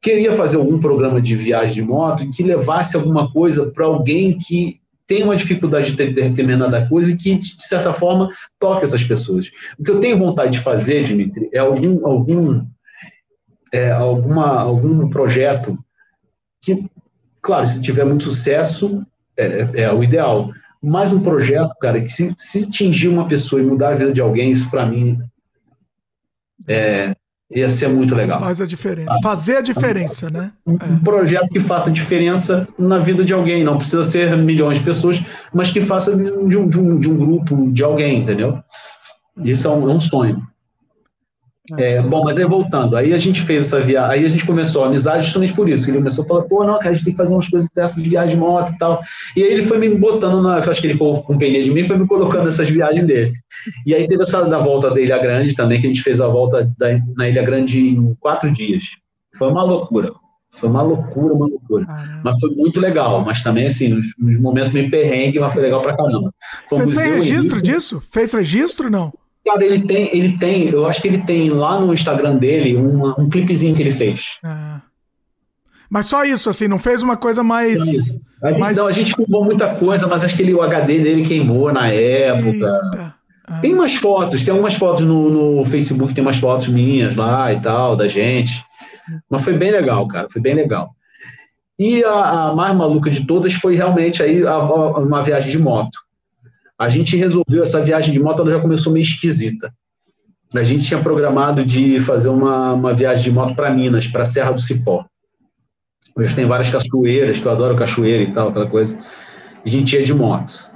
queria 0.01 0.35
fazer 0.35 0.57
algum 0.57 0.81
programa 0.81 1.21
de 1.21 1.37
viagem 1.37 1.75
de 1.75 1.83
moto 1.83 2.29
que 2.31 2.43
levasse 2.43 2.97
alguma 2.97 3.31
coisa 3.31 3.71
para 3.71 3.85
alguém 3.85 4.39
que 4.39 4.81
tem 5.09 5.23
uma 5.25 5.35
dificuldade 5.35 5.91
de 5.91 5.97
ter 5.97 6.13
determinada 6.13 6.87
coisa 6.87 7.17
que, 7.17 7.39
de 7.39 7.65
certa 7.67 7.95
forma, 7.95 8.31
toque 8.59 8.85
essas 8.85 9.03
pessoas. 9.03 9.51
O 9.79 9.83
que 9.83 9.91
eu 9.91 10.01
tenho 10.01 10.19
vontade 10.19 10.53
de 10.53 10.61
fazer, 10.61 11.03
Dimitri, 11.03 11.49
é 11.51 11.59
algum, 11.59 12.07
algum, 12.07 12.65
é, 13.73 13.91
alguma, 13.91 14.61
algum 14.61 15.09
projeto 15.09 15.79
que, 16.61 16.85
claro, 17.41 17.67
se 17.67 17.81
tiver 17.81 18.05
muito 18.05 18.25
sucesso, 18.25 19.05
é, 19.35 19.47
é, 19.47 19.81
é 19.85 19.93
o 19.93 20.05
ideal. 20.05 20.53
Mas 20.81 21.11
um 21.11 21.21
projeto, 21.21 21.75
cara, 21.81 22.03
que 22.03 22.11
se, 22.11 22.35
se 22.37 22.65
atingir 22.65 23.09
uma 23.09 23.27
pessoa 23.27 23.63
e 23.63 23.65
mudar 23.65 23.89
a 23.89 23.95
vida 23.95 24.13
de 24.13 24.21
alguém, 24.21 24.51
isso 24.51 24.71
para 24.71 24.85
mim 24.85 25.19
é, 26.67 27.17
Ia 27.51 27.71
ser 27.71 27.89
muito 27.89 28.15
legal. 28.15 28.41
Faz 28.41 28.61
a 28.61 28.67
diferença. 28.67 29.17
Fazer 29.23 29.57
a 29.57 29.61
diferença, 29.63 30.29
né? 30.29 30.53
Um 30.67 30.75
é. 30.75 31.01
projeto 31.03 31.49
que 31.49 31.61
faça 31.61 31.91
diferença 31.91 32.69
na 32.79 32.99
vida 32.99 33.25
de 33.25 33.33
alguém. 33.33 33.65
Não 33.65 33.79
precisa 33.79 34.05
ser 34.05 34.37
milhões 34.37 34.79
de 34.79 34.85
pessoas, 34.85 35.23
mas 35.53 35.71
que 35.71 35.81
faça 35.81 36.15
de 36.15 36.31
um, 36.31 36.69
de 36.69 36.79
um, 36.79 37.01
de 37.01 37.09
um 37.09 37.17
grupo, 37.17 37.71
de 37.73 37.83
alguém, 37.83 38.19
entendeu? 38.19 38.59
Isso 39.43 39.67
é 39.67 39.71
um, 39.71 39.91
é 39.91 39.95
um 39.95 40.01
sonho. 40.01 40.47
É, 41.77 42.01
bom, 42.01 42.25
mas 42.25 42.39
aí 42.39 42.47
voltando, 42.47 42.97
aí 42.97 43.13
a 43.13 43.19
gente 43.19 43.43
fez 43.43 43.67
essa 43.67 43.81
viagem, 43.81 44.11
aí 44.11 44.25
a 44.25 44.29
gente 44.29 44.47
começou 44.47 44.85
a 44.85 44.87
amizade 44.87 45.25
justamente 45.25 45.53
por 45.53 45.69
isso. 45.69 45.91
Ele 45.91 45.99
começou 45.99 46.25
a 46.25 46.29
falar, 46.29 46.43
pô, 46.43 46.65
não, 46.65 46.79
cara, 46.79 46.91
a 46.91 46.93
gente 46.93 47.05
tem 47.05 47.13
que 47.13 47.19
fazer 47.19 47.35
umas 47.35 47.49
coisas 47.49 47.69
dessas 47.75 48.03
de 48.03 48.09
viagem 48.09 48.31
de 48.31 48.37
moto 48.37 48.73
e 48.73 48.79
tal. 48.79 49.03
E 49.37 49.43
aí 49.43 49.53
ele 49.53 49.63
foi 49.63 49.79
me 49.79 49.89
botando 49.91 50.41
na. 50.41 50.57
Acho 50.59 50.81
que 50.81 50.87
ele 50.87 50.99
com 50.99 51.21
companhia 51.23 51.63
de 51.63 51.71
mim, 51.71 51.85
foi 51.85 51.99
me 51.99 52.07
colocando 52.07 52.45
nessas 52.45 52.71
viagens 52.71 53.07
dele. 53.07 53.33
E 53.87 53.95
aí 53.95 54.07
teve 54.07 54.23
essa 54.23 54.43
da 54.43 54.59
volta 54.59 54.91
da 54.91 55.01
Ilha 55.01 55.19
Grande 55.19 55.55
também, 55.55 55.81
que 55.81 55.87
a 55.87 55.91
gente 55.91 56.03
fez 56.03 56.21
a 56.21 56.29
volta 56.29 56.71
da, 56.79 56.99
na 57.17 57.29
Ilha 57.29 57.43
Grande 57.43 57.79
em 57.81 58.15
quatro 58.21 58.51
dias. 58.53 58.85
Foi 59.37 59.49
uma 59.49 59.63
loucura. 59.63 60.13
Foi 60.51 60.69
uma 60.69 60.83
loucura, 60.83 61.35
uma 61.35 61.47
loucura. 61.47 61.87
Mas 62.25 62.41
foi 62.41 62.51
muito 62.51 62.81
legal. 62.81 63.23
Mas 63.25 63.43
também, 63.43 63.67
assim, 63.67 63.89
nos, 63.89 64.07
nos 64.19 64.39
momentos 64.39 64.73
meio 64.73 64.91
perrengue, 64.91 65.39
mas 65.39 65.53
foi 65.53 65.63
legal 65.63 65.83
pra 65.83 65.97
caramba. 65.97 66.33
Foi 66.69 66.79
Você 66.79 67.03
tem 67.03 67.15
registro 67.15 67.63
disso? 67.63 68.03
Fez 68.11 68.33
registro 68.33 68.91
não? 68.91 69.13
Cara, 69.47 69.65
ele 69.65 69.87
tem, 69.87 70.11
ele 70.17 70.37
tem, 70.37 70.69
eu 70.69 70.87
acho 70.87 71.01
que 71.01 71.09
ele 71.09 71.19
tem 71.19 71.51
lá 71.51 71.81
no 71.81 71.93
Instagram 71.93 72.37
dele 72.37 72.77
uma, 72.77 73.19
um 73.19 73.29
clipezinho 73.29 73.75
que 73.75 73.83
ele 73.83 73.91
fez. 73.91 74.39
Ah. 74.45 74.83
Mas 75.91 76.07
só 76.07 76.25
isso, 76.25 76.51
assim, 76.51 76.69
não 76.69 76.79
fez 76.79 77.03
uma 77.03 77.17
coisa 77.17 77.43
mais. 77.43 77.81
A 77.81 78.51
gente, 78.51 78.61
mais... 78.61 78.77
Não, 78.77 78.87
a 78.87 78.93
gente 78.93 79.13
filmou 79.15 79.45
muita 79.45 79.75
coisa, 79.77 80.07
mas 80.07 80.23
acho 80.23 80.37
que 80.37 80.43
ele, 80.43 80.55
o 80.55 80.61
HD 80.61 80.99
dele 80.99 81.27
queimou 81.27 81.73
na 81.73 81.91
época. 81.91 83.15
Ah. 83.47 83.61
Tem 83.61 83.73
umas 83.73 83.95
fotos, 83.95 84.45
tem 84.45 84.53
algumas 84.53 84.75
fotos 84.75 85.07
no, 85.07 85.57
no 85.59 85.65
Facebook, 85.65 86.13
tem 86.13 86.23
umas 86.23 86.37
fotos 86.37 86.69
minhas 86.69 87.17
lá 87.17 87.51
e 87.51 87.59
tal, 87.61 87.97
da 87.97 88.07
gente. 88.07 88.63
Mas 89.31 89.43
foi 89.43 89.55
bem 89.55 89.71
legal, 89.71 90.07
cara, 90.07 90.29
foi 90.31 90.43
bem 90.43 90.55
legal. 90.55 90.91
E 91.79 92.05
a, 92.05 92.49
a 92.49 92.55
mais 92.55 92.77
maluca 92.77 93.11
de 93.11 93.27
todas 93.27 93.55
foi 93.55 93.75
realmente 93.75 94.23
aí 94.23 94.47
a, 94.47 94.53
a, 94.53 94.99
uma 94.99 95.23
viagem 95.23 95.51
de 95.51 95.59
moto 95.59 95.99
a 96.79 96.89
gente 96.89 97.17
resolveu 97.17 97.63
essa 97.63 97.83
viagem 97.83 98.13
de 98.13 98.21
moto, 98.21 98.43
ela 98.43 98.53
já 98.53 98.61
começou 98.61 98.93
meio 98.93 99.03
esquisita. 99.03 99.73
A 100.55 100.63
gente 100.63 100.85
tinha 100.85 101.01
programado 101.01 101.65
de 101.65 102.01
fazer 102.01 102.29
uma, 102.29 102.73
uma 102.73 102.95
viagem 102.95 103.25
de 103.25 103.33
moto 103.33 103.55
para 103.55 103.71
Minas, 103.71 104.07
para 104.07 104.23
a 104.23 104.25
Serra 104.25 104.53
do 104.53 104.61
Cipó. 104.61 105.05
Hoje 106.17 106.35
tem 106.35 106.47
várias 106.47 106.71
cachoeiras, 106.71 107.39
que 107.39 107.47
eu 107.47 107.53
adoro 107.53 107.77
cachoeira 107.77 108.23
e 108.23 108.33
tal, 108.33 108.49
aquela 108.49 108.67
coisa. 108.67 108.99
A 109.65 109.69
gente 109.69 109.95
ia 109.95 110.03
de 110.03 110.15
moto. 110.15 110.71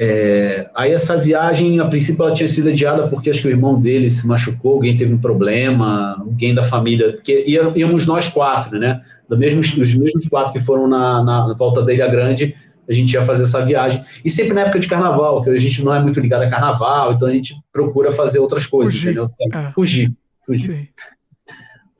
É, 0.00 0.70
aí 0.74 0.92
essa 0.92 1.16
viagem, 1.16 1.80
a 1.80 1.86
princípio, 1.86 2.24
ela 2.24 2.34
tinha 2.34 2.48
sido 2.48 2.68
adiada 2.68 3.08
porque 3.08 3.30
acho 3.30 3.42
que 3.42 3.48
o 3.48 3.50
irmão 3.50 3.80
dele 3.80 4.08
se 4.08 4.26
machucou, 4.26 4.74
alguém 4.74 4.96
teve 4.96 5.12
um 5.12 5.18
problema, 5.18 6.16
alguém 6.20 6.54
da 6.54 6.62
família, 6.62 7.12
porque 7.12 7.44
íamos 7.48 8.06
nós 8.06 8.28
quatro, 8.28 8.78
né? 8.78 9.00
Do 9.28 9.36
mesmo, 9.36 9.60
os 9.60 9.96
mesmos 9.96 10.28
quatro 10.28 10.52
que 10.52 10.60
foram 10.60 10.86
na, 10.86 11.22
na, 11.24 11.48
na 11.48 11.54
volta 11.54 11.82
da 11.82 11.92
Ilha 11.92 12.06
Grande, 12.06 12.54
a 12.88 12.92
gente 12.92 13.12
ia 13.12 13.24
fazer 13.24 13.44
essa 13.44 13.64
viagem. 13.64 14.02
E 14.24 14.30
sempre 14.30 14.54
na 14.54 14.62
época 14.62 14.80
de 14.80 14.88
carnaval, 14.88 15.42
que 15.42 15.50
a 15.50 15.58
gente 15.58 15.84
não 15.84 15.94
é 15.94 16.00
muito 16.00 16.18
ligado 16.20 16.42
a 16.42 16.50
carnaval, 16.50 17.12
então 17.12 17.28
a 17.28 17.32
gente 17.32 17.54
procura 17.72 18.10
fazer 18.10 18.38
outras 18.38 18.66
coisas, 18.66 18.94
fugir. 18.94 19.10
entendeu? 19.10 19.30
É. 19.52 19.72
Fugir. 19.72 20.12
fugir. 20.44 20.72
Sim. 20.72 20.88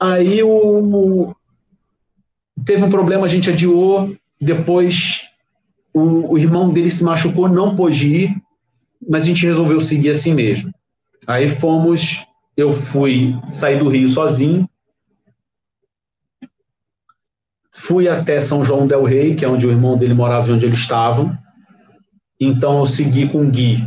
Aí 0.01 0.43
o... 0.43 1.35
teve 2.65 2.85
um 2.85 2.91
problema, 2.91 3.27
a 3.27 3.29
gente 3.29 3.51
adiou, 3.51 4.15
depois 4.41 5.29
o, 5.93 6.33
o 6.33 6.39
irmão 6.39 6.73
dele 6.73 6.91
se 6.91 7.05
machucou, 7.05 7.49
não 7.49 7.77
pôde 7.77 8.07
ir, 8.07 8.37
mas 9.07 9.25
a 9.25 9.27
gente 9.27 9.45
resolveu 9.45 9.81
seguir 9.81 10.11
assim 10.11 10.33
mesmo. 10.33 10.73
Aí 11.27 11.49
fomos, 11.49 12.25
eu 12.57 12.73
fui 12.73 13.37
sair 13.51 13.79
do 13.79 13.89
Rio 13.89 14.09
sozinho, 14.09 14.69
Fui 17.81 18.09
até 18.09 18.41
São 18.41 18.65
João 18.65 18.89
del 18.89 19.05
Rei, 19.05 19.37
que 19.37 19.45
é 19.45 19.49
onde 19.49 19.65
o 19.65 19.71
irmão 19.71 19.97
dele 19.97 20.13
morava 20.13 20.51
e 20.51 20.53
onde 20.53 20.67
eles 20.67 20.79
estavam. 20.79 21.33
Então 22.41 22.81
eu 22.81 22.87
segui 22.87 23.29
com 23.29 23.43
o 23.43 23.51
Gui. 23.51 23.87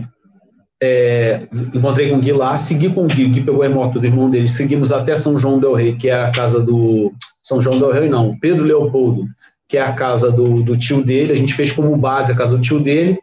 É, 0.82 1.42
encontrei 1.74 2.10
com 2.10 2.16
o 2.16 2.22
Gui 2.22 2.32
lá, 2.32 2.56
segui 2.58 2.90
com 2.90 3.04
o 3.04 3.08
Gui, 3.08 3.28
Gui 3.28 3.42
pegou 3.42 3.64
a 3.64 3.70
moto 3.70 4.00
do 4.00 4.06
irmão 4.06 4.30
dele, 4.30 4.48
seguimos 4.48 4.94
até 4.94 5.14
São 5.16 5.38
João 5.38 5.60
del 5.60 5.74
Rei, 5.74 5.96
que 5.96 6.10
é 6.10 6.14
a 6.14 6.32
casa 6.32 6.62
do. 6.62 7.12
São 7.44 7.60
João 7.60 7.78
del 7.78 7.92
Rei, 7.92 8.10
não, 8.10 8.38
Pedro 8.40 8.64
Leopoldo, 8.64 9.26
que 9.68 9.78
é 9.78 9.82
a 9.82 9.92
casa 9.92 10.32
do, 10.32 10.64
do 10.64 10.78
tio 10.78 11.04
dele. 11.04 11.34
A 11.34 11.36
gente 11.36 11.54
fez 11.54 11.74
como 11.74 11.96
base 11.98 12.32
a 12.32 12.36
casa 12.36 12.56
do 12.56 12.62
tio 12.62 12.80
dele, 12.80 13.20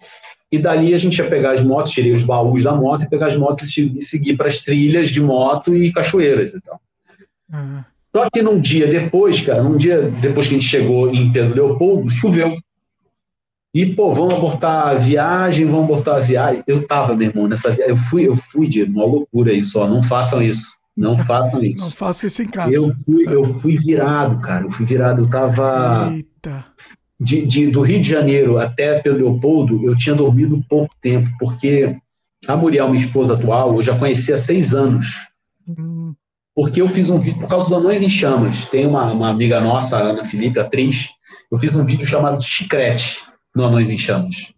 e 0.53 0.59
dali 0.59 0.93
a 0.93 0.99
gente 0.99 1.17
ia 1.17 1.29
pegar 1.29 1.53
as 1.53 1.63
motos, 1.63 1.93
tirei 1.93 2.13
os 2.13 2.25
baús 2.25 2.63
da 2.63 2.75
moto 2.75 3.05
e 3.05 3.09
pegar 3.09 3.29
as 3.29 3.37
motos 3.37 3.75
e 3.77 4.03
seguir 4.03 4.37
para 4.37 4.49
as 4.49 4.59
trilhas 4.59 5.09
de 5.09 5.23
moto 5.23 5.75
e 5.75 5.91
cachoeiras 5.91 6.53
e 6.53 6.61
tal. 6.61 6.79
Uhum. 7.53 7.83
Só 8.19 8.29
que 8.29 8.43
num 8.43 8.61
dia 8.61 8.89
depois, 8.89 9.41
cara, 9.43 9.63
num 9.63 9.77
dia 9.77 10.11
depois 10.21 10.49
que 10.49 10.57
a 10.57 10.59
gente 10.59 10.69
chegou 10.69 11.15
em 11.15 11.31
Pedro 11.31 11.55
Leopoldo, 11.55 12.11
choveu. 12.11 12.59
E, 13.73 13.87
pô, 13.95 14.13
vamos 14.13 14.35
abortar 14.35 14.89
a 14.89 14.95
viagem, 14.95 15.67
vamos 15.67 15.85
abortar 15.85 16.17
a 16.17 16.21
viagem. 16.21 16.65
Eu 16.67 16.85
tava, 16.85 17.15
meu 17.15 17.29
irmão, 17.29 17.47
nessa 17.47 17.71
viagem. 17.71 17.91
Eu 17.91 17.97
fui, 17.97 18.27
eu 18.27 18.35
fui 18.35 18.67
de 18.67 18.83
uma 18.83 19.05
loucura 19.05 19.53
isso, 19.53 19.79
ó. 19.79 19.87
Não 19.87 20.03
façam 20.03 20.43
isso. 20.43 20.67
Não 20.97 21.17
façam 21.17 21.63
isso. 21.63 21.85
Não 21.85 21.91
façam 21.93 22.27
isso 22.27 22.43
em 22.43 22.49
casa. 22.49 22.75
Eu 22.75 22.93
fui, 23.07 23.25
eu 23.29 23.45
fui 23.45 23.79
virado, 23.79 24.41
cara. 24.41 24.65
Eu 24.65 24.71
fui 24.71 24.85
virado. 24.85 25.23
Eu 25.23 25.31
tava. 25.31 26.13
Eita. 26.13 26.67
De, 27.21 27.47
de, 27.47 27.71
do 27.71 27.83
Rio 27.83 28.01
de 28.01 28.09
Janeiro 28.09 28.59
até 28.59 29.01
Pedro 29.01 29.19
Leopoldo, 29.19 29.85
eu 29.85 29.95
tinha 29.95 30.17
dormido 30.17 30.65
pouco 30.69 30.93
tempo, 31.01 31.29
porque 31.39 31.97
a 32.49 32.57
Muriel, 32.57 32.89
minha 32.89 33.05
esposa 33.05 33.35
atual, 33.35 33.77
eu 33.77 33.83
já 33.83 33.97
conhecia 33.97 34.35
há 34.35 34.39
seis 34.39 34.75
anos. 34.75 35.07
Hum 35.69 36.15
porque 36.59 36.83
eu 36.83 36.89
fiz 36.89 37.09
um 37.09 37.21
vídeo, 37.21 37.39
por 37.39 37.49
causa 37.49 37.69
do 37.69 37.77
Anões 37.77 38.03
em 38.03 38.09
Chamas, 38.09 38.65
tem 38.65 38.85
uma, 38.85 39.13
uma 39.13 39.29
amiga 39.29 39.61
nossa, 39.61 39.97
a 39.97 40.01
Ana 40.01 40.25
Felipe, 40.25 40.59
atriz, 40.59 41.09
eu 41.53 41.57
fiz 41.57 41.77
um 41.77 41.85
vídeo 41.85 42.05
chamado 42.05 42.43
Chicrete 42.43 43.23
no 43.55 43.67
Anões 43.67 43.91
em 43.91 43.97
Chamas. 43.97 44.53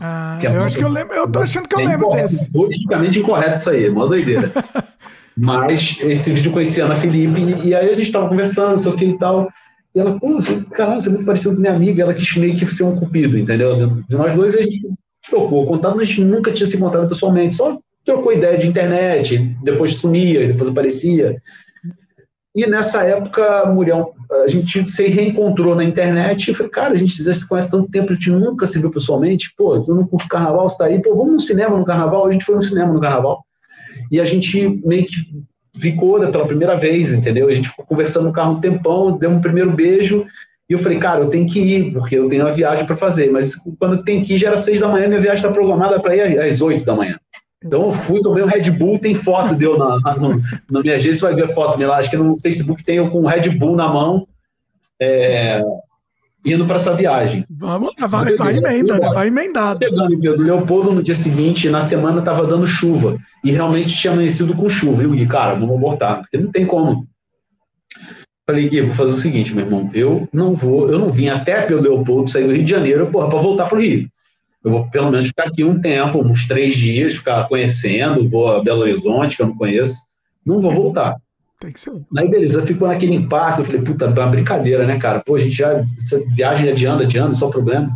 Ah, 0.00 0.40
é 0.42 0.48
eu 0.48 0.64
acho 0.64 0.76
que 0.76 0.82
eu 0.82 0.88
lembro, 0.88 1.14
eu 1.14 1.30
tô 1.30 1.38
achando 1.38 1.68
que 1.68 1.76
eu 1.76 1.80
é 1.82 1.84
lembro 1.84 2.10
desse. 2.10 2.50
Politicamente 2.50 3.20
incorreto 3.20 3.56
isso 3.58 3.70
aí, 3.70 3.88
uma 3.88 4.08
doideira. 4.08 4.52
Mas 5.38 5.98
esse 6.00 6.32
vídeo 6.32 6.48
eu 6.48 6.52
conheci 6.52 6.82
a 6.82 6.86
Ana 6.86 6.96
Felipe, 6.96 7.42
e, 7.42 7.68
e 7.68 7.74
aí 7.76 7.90
a 7.90 7.94
gente 7.94 8.10
tava 8.10 8.28
conversando, 8.28 8.76
sei 8.76 8.90
o 8.90 8.96
que 8.96 9.04
e 9.04 9.18
tal, 9.18 9.48
E 9.94 10.00
ela, 10.00 10.18
pô, 10.18 10.32
você, 10.34 10.64
caramba, 10.64 11.00
você 11.00 11.10
é 11.10 11.12
muito 11.12 11.26
parecido 11.26 11.54
com 11.54 11.60
minha 11.60 11.74
amiga, 11.74 12.02
ela 12.02 12.12
quis 12.12 12.36
meio 12.36 12.56
que 12.56 12.66
ser 12.66 12.82
um 12.82 12.96
cupido, 12.96 13.38
entendeu? 13.38 13.76
De, 13.76 14.02
de 14.02 14.16
nós 14.16 14.34
dois, 14.34 14.56
a 14.56 14.62
gente 14.62 14.80
trocou 15.30 15.64
contato, 15.64 15.94
mas 15.94 16.08
a 16.08 16.10
gente 16.10 16.22
nunca 16.22 16.50
tinha 16.50 16.66
se 16.66 16.76
encontrado 16.76 17.08
pessoalmente, 17.08 17.54
só 17.54 17.78
trocou 18.08 18.32
ideia 18.32 18.56
de 18.56 18.66
internet, 18.66 19.36
depois 19.62 19.96
sumia, 19.96 20.46
depois 20.46 20.68
aparecia. 20.68 21.36
E 22.56 22.66
nessa 22.66 23.02
época, 23.02 23.66
Muriel, 23.66 24.14
a 24.44 24.48
gente 24.48 24.90
se 24.90 25.06
reencontrou 25.08 25.76
na 25.76 25.84
internet 25.84 26.50
e 26.50 26.54
falei, 26.54 26.72
cara, 26.72 26.94
a 26.94 26.96
gente 26.96 27.22
já 27.22 27.34
se 27.34 27.46
conhece 27.46 27.70
tanto 27.70 27.90
tempo, 27.90 28.10
a 28.10 28.14
gente 28.14 28.30
nunca 28.30 28.66
se 28.66 28.80
viu 28.80 28.90
pessoalmente, 28.90 29.52
pô, 29.54 29.78
tu 29.82 29.94
não 29.94 30.06
curte 30.06 30.26
carnaval, 30.26 30.66
você 30.66 30.78
tá 30.78 30.86
aí, 30.86 31.02
pô, 31.02 31.14
vamos 31.14 31.32
no 31.34 31.40
cinema 31.40 31.76
no 31.76 31.84
carnaval, 31.84 32.26
a 32.26 32.32
gente 32.32 32.46
foi 32.46 32.54
no 32.54 32.62
cinema 32.62 32.92
no 32.92 33.00
carnaval. 33.00 33.44
E 34.10 34.18
a 34.18 34.24
gente 34.24 34.80
meio 34.86 35.04
que 35.04 35.16
ficou 35.78 36.18
né, 36.18 36.30
pela 36.30 36.46
primeira 36.46 36.76
vez, 36.76 37.12
entendeu? 37.12 37.48
A 37.48 37.54
gente 37.54 37.68
ficou 37.68 37.84
conversando 37.84 38.24
no 38.24 38.32
carro 38.32 38.54
um 38.54 38.60
tempão, 38.60 39.18
deu 39.18 39.28
um 39.28 39.40
primeiro 39.40 39.70
beijo, 39.70 40.24
e 40.68 40.72
eu 40.72 40.78
falei, 40.78 40.98
cara, 40.98 41.24
eu 41.24 41.28
tenho 41.28 41.46
que 41.46 41.60
ir, 41.60 41.92
porque 41.92 42.16
eu 42.16 42.26
tenho 42.26 42.44
uma 42.44 42.52
viagem 42.52 42.86
para 42.86 42.96
fazer. 42.96 43.30
Mas 43.30 43.54
quando 43.78 44.02
tem 44.02 44.22
que 44.22 44.34
ir, 44.34 44.38
já 44.38 44.48
era 44.48 44.56
seis 44.56 44.80
da 44.80 44.88
manhã, 44.88 45.08
minha 45.08 45.20
viagem 45.20 45.44
está 45.44 45.52
programada 45.52 46.00
para 46.00 46.16
ir 46.16 46.38
às 46.38 46.60
oito 46.60 46.84
da 46.84 46.94
manhã. 46.94 47.18
Então 47.64 47.86
eu 47.86 47.92
fui, 47.92 48.20
tomei 48.20 48.44
um 48.44 48.46
Red 48.46 48.70
Bull, 48.70 48.98
tem 48.98 49.14
foto 49.14 49.54
deu 49.54 49.76
na, 49.76 49.98
na, 50.00 50.16
na 50.70 50.80
minha 50.80 50.94
agência, 50.94 51.14
você 51.14 51.34
vai 51.34 51.34
ver 51.34 51.52
foto 51.52 51.76
minha 51.76 51.88
lá. 51.88 51.96
Acho 51.98 52.10
que 52.10 52.16
no 52.16 52.38
Facebook 52.40 52.84
tem 52.84 52.96
eu 52.96 53.10
com 53.10 53.22
um 53.22 53.26
Red 53.26 53.50
Bull 53.50 53.74
na 53.74 53.88
mão, 53.88 54.28
é, 55.00 55.60
indo 56.44 56.66
para 56.66 56.76
essa 56.76 56.94
viagem. 56.94 57.44
Vamos 57.50 57.92
lá, 58.00 58.06
vai, 58.06 58.36
vai 58.36 58.56
emenda, 58.56 58.98
né? 58.98 59.10
vai 59.10 59.26
emendado. 59.26 59.84
Chegando 59.84 60.14
em 60.14 60.20
Pedro 60.20 60.44
Leopoldo, 60.44 60.92
no 60.92 61.02
dia 61.02 61.16
seguinte, 61.16 61.68
na 61.68 61.80
semana 61.80 62.20
estava 62.20 62.46
dando 62.46 62.66
chuva. 62.66 63.18
E 63.44 63.50
realmente 63.50 63.96
tinha 63.96 64.12
amanhecido 64.12 64.54
com 64.54 64.68
chuva. 64.68 65.02
E 65.02 65.22
eu 65.22 65.28
cara, 65.28 65.54
vamos 65.54 65.76
abortar, 65.76 66.20
porque 66.20 66.38
não 66.38 66.52
tem 66.52 66.64
como. 66.64 67.08
Falei, 68.46 68.68
Gui, 68.68 68.80
vou 68.82 68.94
fazer 68.94 69.12
o 69.12 69.18
seguinte, 69.18 69.52
meu 69.52 69.64
irmão, 69.64 69.90
eu 69.92 70.26
não 70.32 70.54
vou, 70.54 70.88
eu 70.88 70.98
não 70.98 71.10
vim 71.10 71.28
até 71.28 71.60
Pedro 71.62 71.82
Leopoldo, 71.82 72.30
sair 72.30 72.46
do 72.46 72.54
Rio 72.54 72.64
de 72.64 72.70
Janeiro, 72.70 73.10
porra, 73.10 73.28
para 73.28 73.38
voltar 73.40 73.66
para 73.66 73.76
o 73.76 73.80
Rio. 73.80 74.08
Eu 74.68 74.72
vou 74.72 74.90
pelo 74.90 75.10
menos 75.10 75.28
ficar 75.28 75.44
aqui 75.44 75.64
um 75.64 75.80
tempo, 75.80 76.18
uns 76.18 76.46
três 76.46 76.76
dias, 76.76 77.14
ficar 77.14 77.48
conhecendo, 77.48 78.28
vou 78.28 78.48
a 78.48 78.62
Belo 78.62 78.82
Horizonte, 78.82 79.34
que 79.34 79.42
eu 79.42 79.46
não 79.46 79.56
conheço. 79.56 79.98
Não 80.44 80.60
vou 80.60 80.72
Sim. 80.72 80.76
voltar. 80.76 81.16
Tem 81.58 81.72
que 81.72 81.80
ser. 81.80 81.92
Aí, 82.16 82.28
beleza, 82.28 82.64
ficou 82.64 82.86
naquele 82.86 83.14
impasse. 83.14 83.60
Eu 83.60 83.64
falei, 83.64 83.80
puta, 83.80 84.04
é 84.04 84.08
uma 84.08 84.26
brincadeira, 84.26 84.86
né, 84.86 84.98
cara? 84.98 85.22
Pô, 85.24 85.36
a 85.36 85.38
gente 85.38 85.56
já. 85.56 85.84
Essa 85.96 86.22
viagem 86.34 86.70
adianta, 86.70 87.02
adianta, 87.02 87.34
só 87.34 87.48
problema. 87.48 87.90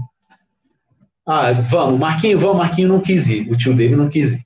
Ah, 1.27 1.53
vamos, 1.53 2.01
Marquinho, 2.01 2.39
vamos, 2.39 2.57
Marquinho 2.57 2.89
não 2.89 3.01
quis 3.01 3.29
ir. 3.29 3.49
O 3.51 3.57
tio 3.57 3.75
dele 3.75 3.95
não 3.95 4.09
quis 4.09 4.33
ir. 4.33 4.41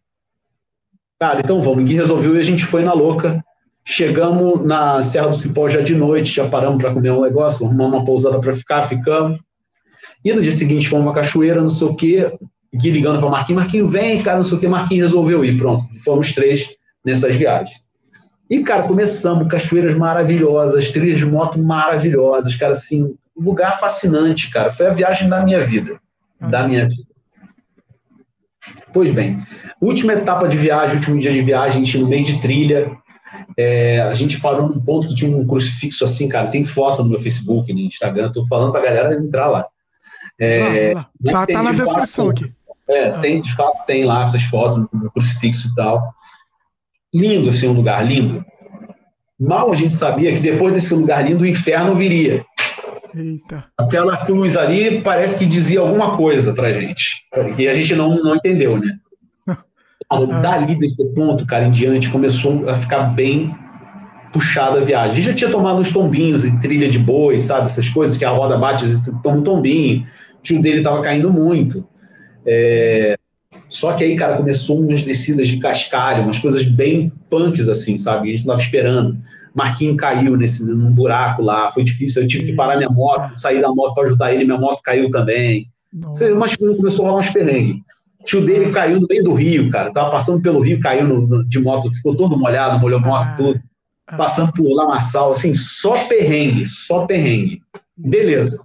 Cara, 1.18 1.40
então 1.40 1.60
vamos. 1.60 1.84
Gui 1.84 1.94
resolveu 1.94 2.34
e 2.34 2.40
a 2.40 2.42
gente 2.42 2.64
foi 2.64 2.82
na 2.82 2.92
louca. 2.92 3.42
Chegamos 3.84 4.66
na 4.66 5.00
Serra 5.02 5.28
do 5.28 5.36
Cipó 5.36 5.68
já 5.68 5.80
de 5.80 5.94
noite, 5.94 6.34
já 6.34 6.48
paramos 6.48 6.82
para 6.82 6.92
comer 6.92 7.12
um 7.12 7.22
negócio, 7.22 7.64
arrumamos 7.64 7.94
uma 7.94 8.04
pousada 8.04 8.40
para 8.40 8.54
ficar, 8.54 8.82
ficamos. 8.82 9.38
E 10.26 10.32
no 10.32 10.42
dia 10.42 10.50
seguinte 10.50 10.88
fomos 10.88 11.06
uma 11.06 11.14
cachoeira, 11.14 11.62
não 11.62 11.70
sei 11.70 11.86
o 11.86 11.94
quê, 11.94 12.36
Gui 12.74 12.90
ligando 12.90 13.20
para 13.20 13.30
Marquinhos, 13.30 13.62
Marquinhos 13.62 13.92
vem, 13.92 14.20
cara, 14.20 14.38
não 14.38 14.44
sei 14.44 14.58
o 14.58 14.60
quê, 14.60 14.66
Marquinhos 14.66 15.06
resolveu 15.06 15.44
ir, 15.44 15.56
pronto, 15.56 15.86
fomos 16.02 16.32
três 16.32 16.66
nessas 17.04 17.36
viagens. 17.36 17.80
E, 18.50 18.60
cara, 18.60 18.88
começamos, 18.88 19.46
cachoeiras 19.46 19.94
maravilhosas, 19.94 20.90
trilhas 20.90 21.18
de 21.18 21.26
moto 21.26 21.62
maravilhosas, 21.62 22.56
cara, 22.56 22.72
assim, 22.72 23.04
um 23.36 23.44
lugar 23.44 23.78
fascinante, 23.78 24.50
cara, 24.50 24.72
foi 24.72 24.88
a 24.88 24.92
viagem 24.92 25.28
da 25.28 25.44
minha 25.44 25.60
vida, 25.60 26.00
da 26.40 26.66
minha 26.66 26.88
vida. 26.88 27.06
Pois 28.92 29.12
bem, 29.12 29.40
última 29.80 30.12
etapa 30.14 30.48
de 30.48 30.56
viagem, 30.56 30.96
último 30.96 31.20
dia 31.20 31.32
de 31.32 31.42
viagem, 31.42 31.82
a 31.82 31.84
gente 31.84 31.98
no 31.98 32.08
meio 32.08 32.24
de 32.24 32.40
trilha, 32.40 32.90
é, 33.56 34.00
a 34.00 34.12
gente 34.12 34.40
parou 34.40 34.68
num 34.68 34.80
ponto 34.80 35.06
que 35.06 35.14
tinha 35.14 35.36
um 35.36 35.46
crucifixo 35.46 36.04
assim, 36.04 36.28
cara, 36.28 36.48
tem 36.48 36.64
foto 36.64 37.04
no 37.04 37.10
meu 37.10 37.20
Facebook, 37.20 37.72
no 37.72 37.78
Instagram, 37.78 38.32
tô 38.32 38.44
falando 38.48 38.72
pra 38.72 38.82
galera 38.82 39.14
entrar 39.14 39.46
lá. 39.46 39.64
É, 40.38 40.92
lá, 40.94 41.08
lá. 41.24 41.32
Tá, 41.32 41.52
tá 41.52 41.62
na 41.62 41.72
descrição 41.72 42.26
fato, 42.26 42.44
aqui. 42.44 42.52
É, 42.88 43.10
tem, 43.18 43.40
de 43.40 43.54
fato, 43.54 43.84
tem 43.86 44.04
lá 44.04 44.22
essas 44.22 44.42
fotos 44.42 44.78
no 44.92 45.10
crucifixo 45.10 45.68
e 45.68 45.74
tal. 45.74 46.14
Lindo, 47.14 47.50
assim, 47.50 47.68
um 47.68 47.72
lugar 47.72 48.06
lindo. 48.06 48.44
Mal 49.38 49.70
a 49.70 49.74
gente 49.74 49.92
sabia 49.92 50.32
que 50.32 50.40
depois 50.40 50.72
desse 50.72 50.94
lugar 50.94 51.24
lindo 51.24 51.44
o 51.44 51.46
inferno 51.46 51.94
viria. 51.94 52.44
Eita. 53.14 53.64
Aquela 53.78 54.16
cruz 54.24 54.56
ali 54.56 55.00
parece 55.00 55.38
que 55.38 55.46
dizia 55.46 55.80
alguma 55.80 56.16
coisa 56.16 56.52
pra 56.52 56.72
gente. 56.72 57.26
E 57.58 57.66
a 57.66 57.74
gente 57.74 57.94
não, 57.94 58.08
não 58.08 58.36
entendeu, 58.36 58.78
né? 58.78 58.92
Ah. 60.08 60.20
Dali 60.20 60.76
desse 60.76 61.04
ponto, 61.16 61.44
cara, 61.44 61.64
em 61.66 61.70
diante, 61.72 62.10
começou 62.10 62.68
a 62.70 62.74
ficar 62.74 63.02
bem 63.06 63.52
puxada 64.32 64.78
a 64.78 64.84
viagem. 64.84 65.10
A 65.10 65.14
gente 65.14 65.24
já 65.24 65.34
tinha 65.34 65.50
tomado 65.50 65.80
uns 65.80 65.92
tombinhos 65.92 66.44
em 66.44 66.60
trilha 66.60 66.88
de 66.88 66.98
boi, 66.98 67.40
sabe? 67.40 67.66
Essas 67.66 67.88
coisas 67.88 68.16
que 68.16 68.24
a 68.24 68.30
roda 68.30 68.56
bate, 68.56 68.84
às 68.84 68.92
vezes 68.92 69.20
toma 69.20 69.38
um 69.38 69.42
tombinho. 69.42 70.06
Tio 70.46 70.62
dele 70.62 70.78
estava 70.78 71.02
caindo 71.02 71.32
muito. 71.32 71.86
É... 72.46 73.16
Só 73.68 73.92
que 73.94 74.04
aí, 74.04 74.14
cara, 74.14 74.36
começou 74.36 74.80
umas 74.80 75.02
descidas 75.02 75.48
de 75.48 75.58
cascalho, 75.58 76.22
umas 76.22 76.38
coisas 76.38 76.64
bem 76.64 77.10
punks, 77.28 77.68
assim, 77.68 77.98
sabe? 77.98 78.28
A 78.28 78.30
gente 78.30 78.46
não 78.46 78.54
estava 78.54 78.62
esperando. 78.62 79.18
Marquinho 79.52 79.96
caiu 79.96 80.36
nesse, 80.36 80.64
num 80.72 80.92
buraco 80.92 81.42
lá, 81.42 81.70
foi 81.70 81.82
difícil. 81.82 82.22
Eu 82.22 82.28
tive 82.28 82.46
que 82.46 82.52
parar 82.52 82.76
minha 82.76 82.90
moto, 82.90 83.32
sair 83.40 83.60
da 83.60 83.68
moto 83.72 83.94
para 83.94 84.04
ajudar 84.04 84.32
ele, 84.32 84.44
minha 84.44 84.58
moto 84.58 84.82
caiu 84.82 85.10
também. 85.10 85.68
Nossa. 85.92 86.32
Mas 86.34 86.54
começou 86.54 87.06
a 87.06 87.08
rolar 87.08 87.20
uns 87.20 87.30
perrengues. 87.30 87.82
O 88.20 88.24
tio 88.24 88.44
dele 88.44 88.70
caiu 88.70 89.00
no 89.00 89.06
meio 89.08 89.24
do 89.24 89.34
rio, 89.34 89.70
cara. 89.70 89.92
Tava 89.92 90.10
passando 90.10 90.42
pelo 90.42 90.60
rio, 90.60 90.78
caiu 90.78 91.08
no, 91.08 91.26
no, 91.26 91.44
de 91.44 91.58
moto, 91.58 91.90
ficou 91.92 92.14
todo 92.14 92.38
molhado, 92.38 92.78
molhou 92.78 93.00
a 93.00 93.02
moto 93.02 93.28
ah. 93.28 93.36
tudo. 93.36 93.60
Ah. 94.06 94.16
passando 94.16 94.52
por 94.52 94.68
Lamaçal, 94.68 95.32
assim, 95.32 95.56
só 95.56 95.96
perrengue, 96.06 96.66
só 96.66 97.06
perrengue. 97.06 97.62
Beleza. 97.96 98.60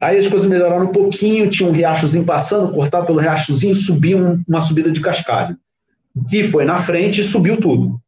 Aí 0.00 0.18
as 0.18 0.28
coisas 0.28 0.48
melhoraram 0.48 0.86
um 0.86 0.92
pouquinho, 0.92 1.50
tinha 1.50 1.68
um 1.68 1.72
riachozinho 1.72 2.24
passando, 2.24 2.72
cortado 2.72 3.06
pelo 3.06 3.18
riachozinho, 3.18 3.74
subiu 3.74 4.40
uma 4.46 4.60
subida 4.60 4.90
de 4.90 5.00
cascalho. 5.00 5.56
Gui 6.16 6.44
foi 6.44 6.64
na 6.64 6.78
frente 6.78 7.20
e 7.20 7.24
subiu 7.24 7.60
tudo. 7.60 8.00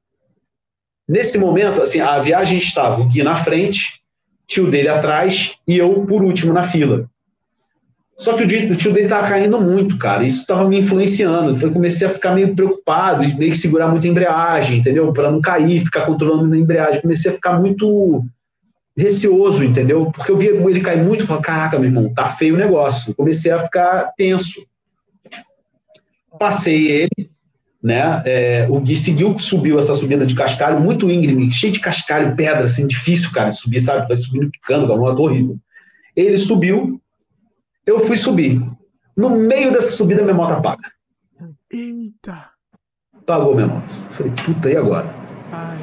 Nesse 1.09 1.39
momento, 1.39 1.83
assim, 1.83 2.01
a 2.01 2.19
viagem 2.20 2.59
estava 2.59 3.01
o 3.01 3.07
Gui 3.07 3.23
na 3.23 3.35
frente, 3.35 4.01
tio 4.47 4.70
dele 4.70 4.89
atrás 4.89 5.55
e 5.67 5.77
eu 5.77 6.05
por 6.07 6.23
último 6.23 6.52
na 6.52 6.62
fila. 6.62 7.09
Só 8.17 8.35
que 8.35 8.43
o, 8.43 8.73
o 8.73 8.77
tio 8.77 8.93
dele 8.93 9.07
estava 9.07 9.27
caindo 9.27 9.60
muito, 9.60 9.97
cara. 9.97 10.23
Isso 10.23 10.43
estava 10.43 10.69
me 10.69 10.78
influenciando. 10.78 11.59
Eu 11.60 11.73
comecei 11.73 12.07
a 12.07 12.10
ficar 12.10 12.33
meio 12.33 12.55
preocupado, 12.55 13.23
meio 13.36 13.51
que 13.51 13.57
segurar 13.57 13.89
muito 13.89 14.07
a 14.07 14.10
embreagem, 14.10 14.78
entendeu? 14.78 15.12
Para 15.12 15.31
não 15.31 15.41
cair, 15.41 15.85
ficar 15.85 16.02
controlando 16.02 16.55
a 16.55 16.59
embreagem. 16.59 17.01
Comecei 17.01 17.31
a 17.31 17.35
ficar 17.35 17.59
muito 17.59 18.25
receoso, 19.01 19.65
entendeu? 19.65 20.11
Porque 20.12 20.31
eu 20.31 20.37
via 20.37 20.51
ele 20.51 20.81
cair 20.81 21.03
muito 21.03 21.25
e 21.25 21.27
falei, 21.27 21.43
caraca, 21.43 21.79
meu 21.79 21.89
irmão, 21.89 22.12
tá 22.12 22.29
feio 22.29 22.55
o 22.55 22.59
negócio. 22.59 23.15
Comecei 23.15 23.51
a 23.51 23.62
ficar 23.62 24.12
tenso. 24.17 24.65
Passei 26.39 26.89
ele, 26.89 27.31
né? 27.83 28.23
É, 28.25 28.67
o 28.70 28.81
Gui 28.81 28.97
seguiu, 28.97 29.39
subiu 29.39 29.79
essa 29.79 29.95
subida 29.95 30.25
de 30.25 30.35
cascalho, 30.35 30.81
muito 30.81 31.11
íngreme, 31.11 31.51
cheio 31.51 31.73
de 31.73 31.81
cascalho, 31.81 32.37
pedra, 32.37 32.65
assim, 32.65 32.87
difícil, 32.87 33.31
cara, 33.33 33.51
de 33.51 33.59
subir, 33.59 33.81
sabe? 33.81 34.07
Vai 34.07 34.17
subindo 34.17 34.51
picando, 34.51 34.87
com 34.87 34.95
uma 34.95 35.19
horrível. 35.19 35.59
Ele 36.15 36.37
subiu, 36.37 37.01
eu 37.87 37.99
fui 38.01 38.17
subir. 38.17 38.62
No 39.17 39.31
meio 39.31 39.73
dessa 39.73 39.93
subida, 39.93 40.23
minha 40.23 40.35
moto 40.35 40.53
apaga. 40.53 40.91
Eita! 41.70 42.51
Apagou 43.15 43.55
minha 43.55 43.67
moto. 43.67 43.93
Falei, 44.11 44.33
puta, 44.33 44.70
e 44.70 44.77
agora? 44.77 45.09
Ai. 45.53 45.79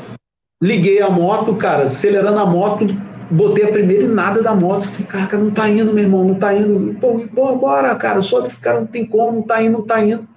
Liguei 0.61 1.01
a 1.01 1.09
moto, 1.09 1.55
cara, 1.55 1.83
acelerando 1.83 2.39
a 2.39 2.45
moto, 2.45 2.85
botei 3.31 3.65
a 3.65 3.71
primeira 3.71 4.03
e 4.03 4.07
nada 4.07 4.41
da 4.41 4.55
moto. 4.55 4.87
Falei, 4.87 5.05
caraca, 5.07 5.37
não 5.37 5.51
tá 5.51 5.69
indo, 5.69 5.93
meu 5.93 6.03
irmão, 6.03 6.23
não 6.23 6.35
tá 6.35 6.53
indo. 6.53 6.95
Pô, 6.99 7.55
bora, 7.57 7.95
cara, 7.95 8.21
só 8.21 8.47
cara, 8.61 8.79
não 8.81 8.87
tem 8.87 9.05
como, 9.05 9.37
não 9.37 9.41
tá 9.41 9.61
indo, 9.61 9.79
não 9.79 9.85
tá 9.85 10.03
indo. 10.03 10.27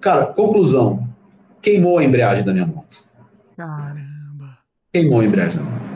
Cara, 0.00 0.26
conclusão. 0.26 1.06
Queimou 1.60 1.98
a 1.98 2.04
embreagem 2.04 2.44
da 2.44 2.52
minha 2.52 2.66
moto. 2.66 3.08
Caramba. 3.56 4.58
Queimou 4.92 5.20
a 5.20 5.24
embreagem 5.24 5.58
da 5.58 5.62
minha 5.62 5.78
moto. 5.80 5.88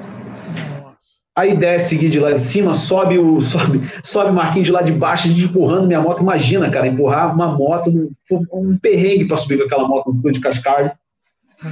Aí 1.34 1.56
desce 1.56 1.90
seguir 1.90 2.10
de 2.10 2.20
lá 2.20 2.32
de 2.32 2.40
cima, 2.40 2.74
sobe 2.74 3.18
o 3.18 3.40
sobe, 3.42 3.80
sobe 4.02 4.30
o 4.30 4.34
Marquinhos 4.34 4.66
de 4.66 4.72
lá 4.72 4.82
de 4.82 4.92
baixo, 4.92 5.28
empurrando 5.28 5.86
minha 5.86 6.00
moto. 6.00 6.22
Imagina, 6.22 6.68
cara, 6.68 6.86
empurrar 6.86 7.34
uma 7.34 7.56
moto, 7.56 7.90
um, 7.90 8.10
um 8.52 8.76
perrengue 8.76 9.26
para 9.26 9.36
subir 9.36 9.58
com 9.58 9.64
aquela 9.64 9.86
moto 9.86 10.12
no 10.12 10.32
de 10.32 10.40
cascalho. 10.40 10.90
Uhum. 11.64 11.70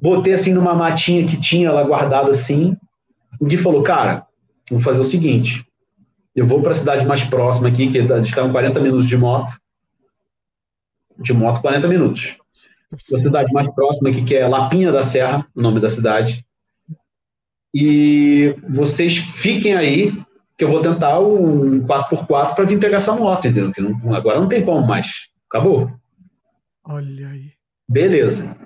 Botei 0.00 0.32
assim 0.32 0.52
numa 0.52 0.74
matinha 0.74 1.26
que 1.26 1.36
tinha 1.36 1.70
lá 1.70 1.82
guardada 1.82 2.30
assim. 2.30 2.76
O 3.40 3.46
Gui 3.46 3.56
falou, 3.56 3.82
cara, 3.82 4.26
vou 4.70 4.80
fazer 4.80 5.00
o 5.00 5.04
seguinte: 5.04 5.66
eu 6.36 6.46
vou 6.46 6.62
para 6.62 6.72
a 6.72 6.74
cidade 6.74 7.06
mais 7.06 7.24
próxima 7.24 7.68
aqui, 7.68 7.88
que 7.88 7.98
está 7.98 8.46
em 8.46 8.52
40 8.52 8.78
minutos 8.80 9.08
de 9.08 9.16
moto. 9.16 9.50
De 11.18 11.32
moto, 11.32 11.60
40 11.60 11.88
minutos. 11.88 12.36
A 12.92 12.98
cidade 12.98 13.52
mais 13.52 13.72
próxima 13.74 14.10
aqui, 14.10 14.22
que 14.22 14.34
é 14.34 14.46
Lapinha 14.46 14.92
da 14.92 15.02
Serra, 15.02 15.46
o 15.54 15.62
nome 15.62 15.80
da 15.80 15.88
cidade. 15.88 16.44
E 17.74 18.54
vocês 18.68 19.16
fiquem 19.16 19.74
aí, 19.74 20.12
que 20.58 20.64
eu 20.64 20.68
vou 20.68 20.82
tentar 20.82 21.20
um 21.20 21.86
4x4 21.86 22.54
para 22.54 22.64
vir 22.64 22.78
pegar 22.78 22.98
essa 22.98 23.14
moto, 23.14 23.46
entendeu? 23.46 23.70
Que 23.72 23.80
não, 23.80 24.14
agora 24.14 24.40
não 24.40 24.48
tem 24.48 24.64
como 24.64 24.86
mais. 24.86 25.28
Acabou. 25.48 25.90
Olha 26.84 27.28
aí. 27.28 27.52
Beleza. 27.88 28.56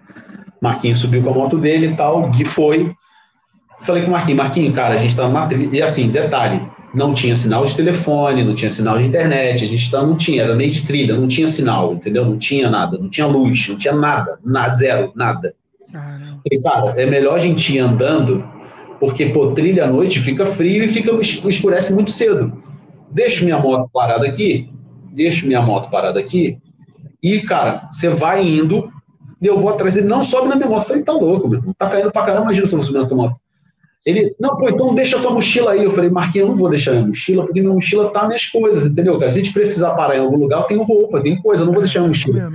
Marquinhos 0.60 0.98
subiu 0.98 1.22
com 1.22 1.30
a 1.30 1.34
moto 1.34 1.58
dele 1.58 1.88
e 1.88 1.96
tal, 1.96 2.30
Gui 2.30 2.44
foi. 2.44 2.94
Falei 3.84 4.02
com 4.02 4.08
o 4.08 4.12
Marquinhos, 4.12 4.38
Marquinhos, 4.38 4.74
cara, 4.74 4.94
a 4.94 4.96
gente 4.96 5.14
tá 5.14 5.28
numa 5.28 5.46
trilha. 5.46 5.76
E 5.76 5.82
assim, 5.82 6.08
detalhe, 6.08 6.60
não 6.94 7.12
tinha 7.12 7.34
sinal 7.34 7.64
de 7.64 7.74
telefone, 7.74 8.44
não 8.44 8.54
tinha 8.54 8.70
sinal 8.70 8.96
de 8.96 9.04
internet, 9.04 9.64
a 9.64 9.68
gente 9.68 9.90
tá, 9.90 10.02
não 10.02 10.16
tinha, 10.16 10.42
era 10.42 10.54
meio 10.54 10.70
de 10.70 10.82
trilha, 10.82 11.16
não 11.16 11.26
tinha 11.26 11.48
sinal, 11.48 11.92
entendeu? 11.92 12.24
Não 12.24 12.38
tinha 12.38 12.70
nada, 12.70 12.96
não 12.96 13.08
tinha 13.08 13.26
luz, 13.26 13.68
não 13.68 13.76
tinha 13.76 13.94
nada, 13.94 14.38
na 14.44 14.68
zero, 14.68 15.12
nada. 15.14 15.54
Ah, 15.94 16.18
Falei, 16.42 16.62
cara, 16.62 17.00
é 17.00 17.04
melhor 17.04 17.34
a 17.34 17.38
gente 17.38 17.74
ir 17.74 17.80
andando, 17.80 18.48
porque, 19.00 19.26
pô, 19.26 19.48
trilha 19.48 19.84
à 19.84 19.86
noite 19.86 20.20
fica 20.20 20.46
frio 20.46 20.84
e 20.84 20.88
fica, 20.88 21.10
escurece 21.20 21.92
muito 21.92 22.10
cedo. 22.10 22.56
Deixo 23.10 23.44
minha 23.44 23.58
moto 23.58 23.90
parada 23.92 24.26
aqui, 24.26 24.70
deixo 25.12 25.46
minha 25.46 25.60
moto 25.60 25.90
parada 25.90 26.18
aqui, 26.18 26.58
e, 27.22 27.40
cara, 27.40 27.88
você 27.90 28.08
vai 28.08 28.46
indo, 28.46 28.90
e 29.40 29.46
eu 29.46 29.58
vou 29.58 29.70
atrás 29.70 29.94
dele, 29.94 30.06
não 30.06 30.22
sobe 30.22 30.48
na 30.48 30.56
minha 30.56 30.68
moto. 30.68 30.86
falei, 30.86 31.02
tá 31.02 31.12
louco, 31.12 31.48
meu 31.48 31.58
irmão, 31.58 31.74
tá 31.76 31.88
caindo 31.88 32.12
pra 32.12 32.24
caramba, 32.24 32.44
imagina 32.44 32.66
se 32.66 32.74
eu 32.74 32.76
não 32.78 32.84
subir 32.84 32.98
na 32.98 33.06
tua 33.06 33.16
moto. 33.16 33.40
Ele, 34.06 34.34
não, 34.38 34.56
pô, 34.56 34.68
então 34.68 34.94
deixa 34.94 35.16
a 35.16 35.20
tua 35.20 35.30
mochila 35.30 35.72
aí. 35.72 35.82
Eu 35.82 35.90
falei, 35.90 36.10
Marquinhos, 36.10 36.46
eu 36.46 36.50
não 36.50 36.56
vou 36.56 36.68
deixar 36.68 36.92
minha 36.92 37.06
mochila, 37.06 37.44
porque 37.44 37.60
minha 37.60 37.72
mochila 37.72 38.12
tá 38.12 38.26
minhas 38.26 38.46
coisas, 38.46 38.84
entendeu? 38.84 39.18
Se 39.18 39.24
a 39.24 39.28
gente 39.30 39.52
precisar 39.52 39.94
parar 39.94 40.16
em 40.16 40.20
algum 40.20 40.36
lugar, 40.36 40.60
eu 40.60 40.64
tenho 40.64 40.82
roupa, 40.82 41.22
tem 41.22 41.40
coisa, 41.40 41.62
eu 41.62 41.66
não 41.66 41.72
vou 41.72 41.82
deixar 41.82 42.00
minha 42.00 42.08
mochila. 42.08 42.50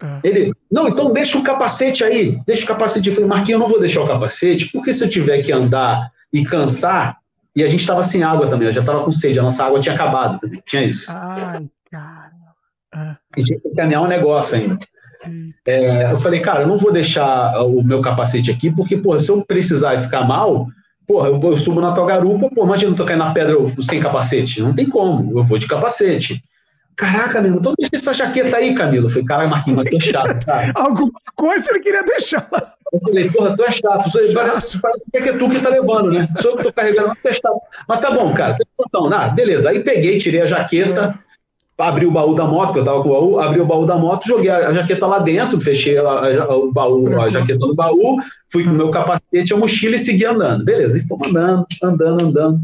É. 0.00 0.20
Ele, 0.22 0.52
não, 0.70 0.88
então 0.88 1.12
deixa 1.12 1.38
o 1.38 1.42
capacete 1.42 2.04
aí, 2.04 2.40
deixa 2.46 2.64
o 2.64 2.68
capacete. 2.68 3.08
Eu 3.08 3.14
falei, 3.14 3.28
Marquinhos, 3.28 3.52
eu 3.52 3.58
não 3.58 3.68
vou 3.68 3.80
deixar 3.80 4.02
o 4.02 4.06
capacete, 4.06 4.70
porque 4.72 4.92
se 4.92 5.04
eu 5.04 5.10
tiver 5.10 5.42
que 5.42 5.52
andar 5.52 6.10
e 6.32 6.44
cansar, 6.44 7.18
e 7.54 7.62
a 7.62 7.68
gente 7.68 7.80
estava 7.80 8.02
sem 8.02 8.22
água 8.22 8.46
também, 8.46 8.68
eu 8.68 8.72
já 8.72 8.80
estava 8.80 9.04
com 9.04 9.12
sede, 9.12 9.38
a 9.38 9.42
nossa 9.42 9.64
água 9.64 9.80
tinha 9.80 9.94
acabado 9.94 10.40
também, 10.40 10.62
tinha 10.64 10.84
isso. 10.84 11.12
Ai, 11.14 11.68
cara. 11.90 12.32
Ah. 12.94 13.16
E 13.36 13.42
tinha 13.42 13.60
que 13.60 13.74
caminhar 13.74 14.02
um 14.02 14.08
negócio 14.08 14.56
ainda. 14.56 14.78
É, 15.66 16.12
eu 16.12 16.20
falei, 16.20 16.40
cara, 16.40 16.62
eu 16.62 16.66
não 16.66 16.78
vou 16.78 16.92
deixar 16.92 17.64
o 17.64 17.82
meu 17.82 18.00
capacete 18.00 18.50
aqui, 18.50 18.70
porque, 18.70 18.96
pô, 18.96 19.18
se 19.18 19.28
eu 19.28 19.44
precisar 19.44 19.94
e 19.94 20.02
ficar 20.02 20.24
mal, 20.24 20.66
Porra, 21.06 21.28
eu, 21.28 21.40
eu 21.42 21.56
subo 21.56 21.80
na 21.80 21.92
tua 21.92 22.06
garupa, 22.06 22.48
pô, 22.54 22.64
imagina 22.64 22.92
eu 22.92 22.96
tô 22.96 23.04
caindo 23.04 23.24
na 23.24 23.32
pedra 23.32 23.56
sem 23.80 24.00
capacete. 24.00 24.62
Não 24.62 24.74
tem 24.74 24.88
como, 24.88 25.38
eu 25.38 25.44
vou 25.44 25.58
de 25.58 25.66
capacete. 25.66 26.42
Caraca, 26.96 27.34
Camilo, 27.34 27.56
então 27.58 27.74
deixa 27.76 27.90
essa 27.94 28.12
jaqueta 28.12 28.56
aí, 28.56 28.74
Camilo. 28.74 29.06
Eu 29.06 29.10
falei, 29.10 29.24
caralho, 29.24 29.50
Marquinhos, 29.50 29.82
mas 29.82 29.90
tu 29.90 29.96
é 29.96 30.00
chato, 30.00 30.46
cara. 30.46 30.72
Alguma 30.76 31.12
coisa 31.34 31.70
ele 31.70 31.80
queria 31.80 32.02
deixar. 32.02 32.46
Eu 32.92 33.00
falei, 33.00 33.30
porra, 33.30 33.56
tu 33.56 33.64
é 33.64 33.72
chato. 33.72 34.10
Parece, 34.34 34.78
parece 34.78 35.02
que 35.10 35.16
é 35.18 35.38
tu 35.38 35.48
que 35.48 35.60
tá 35.60 35.70
levando, 35.70 36.10
né? 36.12 36.28
Sou 36.36 36.52
eu 36.52 36.56
que 36.58 36.62
tô 36.64 36.72
carregando, 36.72 37.08
mas 37.08 37.18
tu 37.22 37.28
é 37.28 37.32
chato. 37.32 37.60
Mas 37.88 38.00
tá 38.00 38.10
bom, 38.10 38.32
cara. 38.34 38.56
Então, 38.86 39.12
ah, 39.12 39.28
beleza. 39.28 39.70
Aí 39.70 39.80
peguei, 39.80 40.18
tirei 40.18 40.42
a 40.42 40.46
jaqueta, 40.46 41.18
abri 41.82 42.06
o 42.06 42.10
baú 42.10 42.34
da 42.34 42.46
moto, 42.46 42.72
que 42.72 42.78
eu 42.78 42.84
tava 42.84 43.02
com 43.02 43.08
o 43.08 43.12
baú, 43.12 43.38
abri 43.40 43.60
o 43.60 43.66
baú 43.66 43.84
da 43.84 43.96
moto, 43.96 44.26
joguei 44.26 44.50
a 44.50 44.72
jaqueta 44.72 45.06
lá 45.06 45.18
dentro, 45.18 45.60
fechei 45.60 45.98
a, 45.98 46.02
a, 46.02 46.56
o 46.56 46.72
baú, 46.72 47.20
a 47.20 47.28
jaqueta 47.28 47.58
no 47.58 47.74
baú, 47.74 48.18
fui 48.50 48.62
com 48.64 48.70
o 48.70 48.74
meu 48.74 48.90
capacete, 48.90 49.52
a 49.52 49.56
mochila 49.56 49.96
e 49.96 49.98
segui 49.98 50.24
andando. 50.24 50.64
Beleza, 50.64 50.96
e 50.96 51.06
fomos 51.06 51.28
andando, 51.28 51.66
andando, 51.82 52.24
andando. 52.24 52.60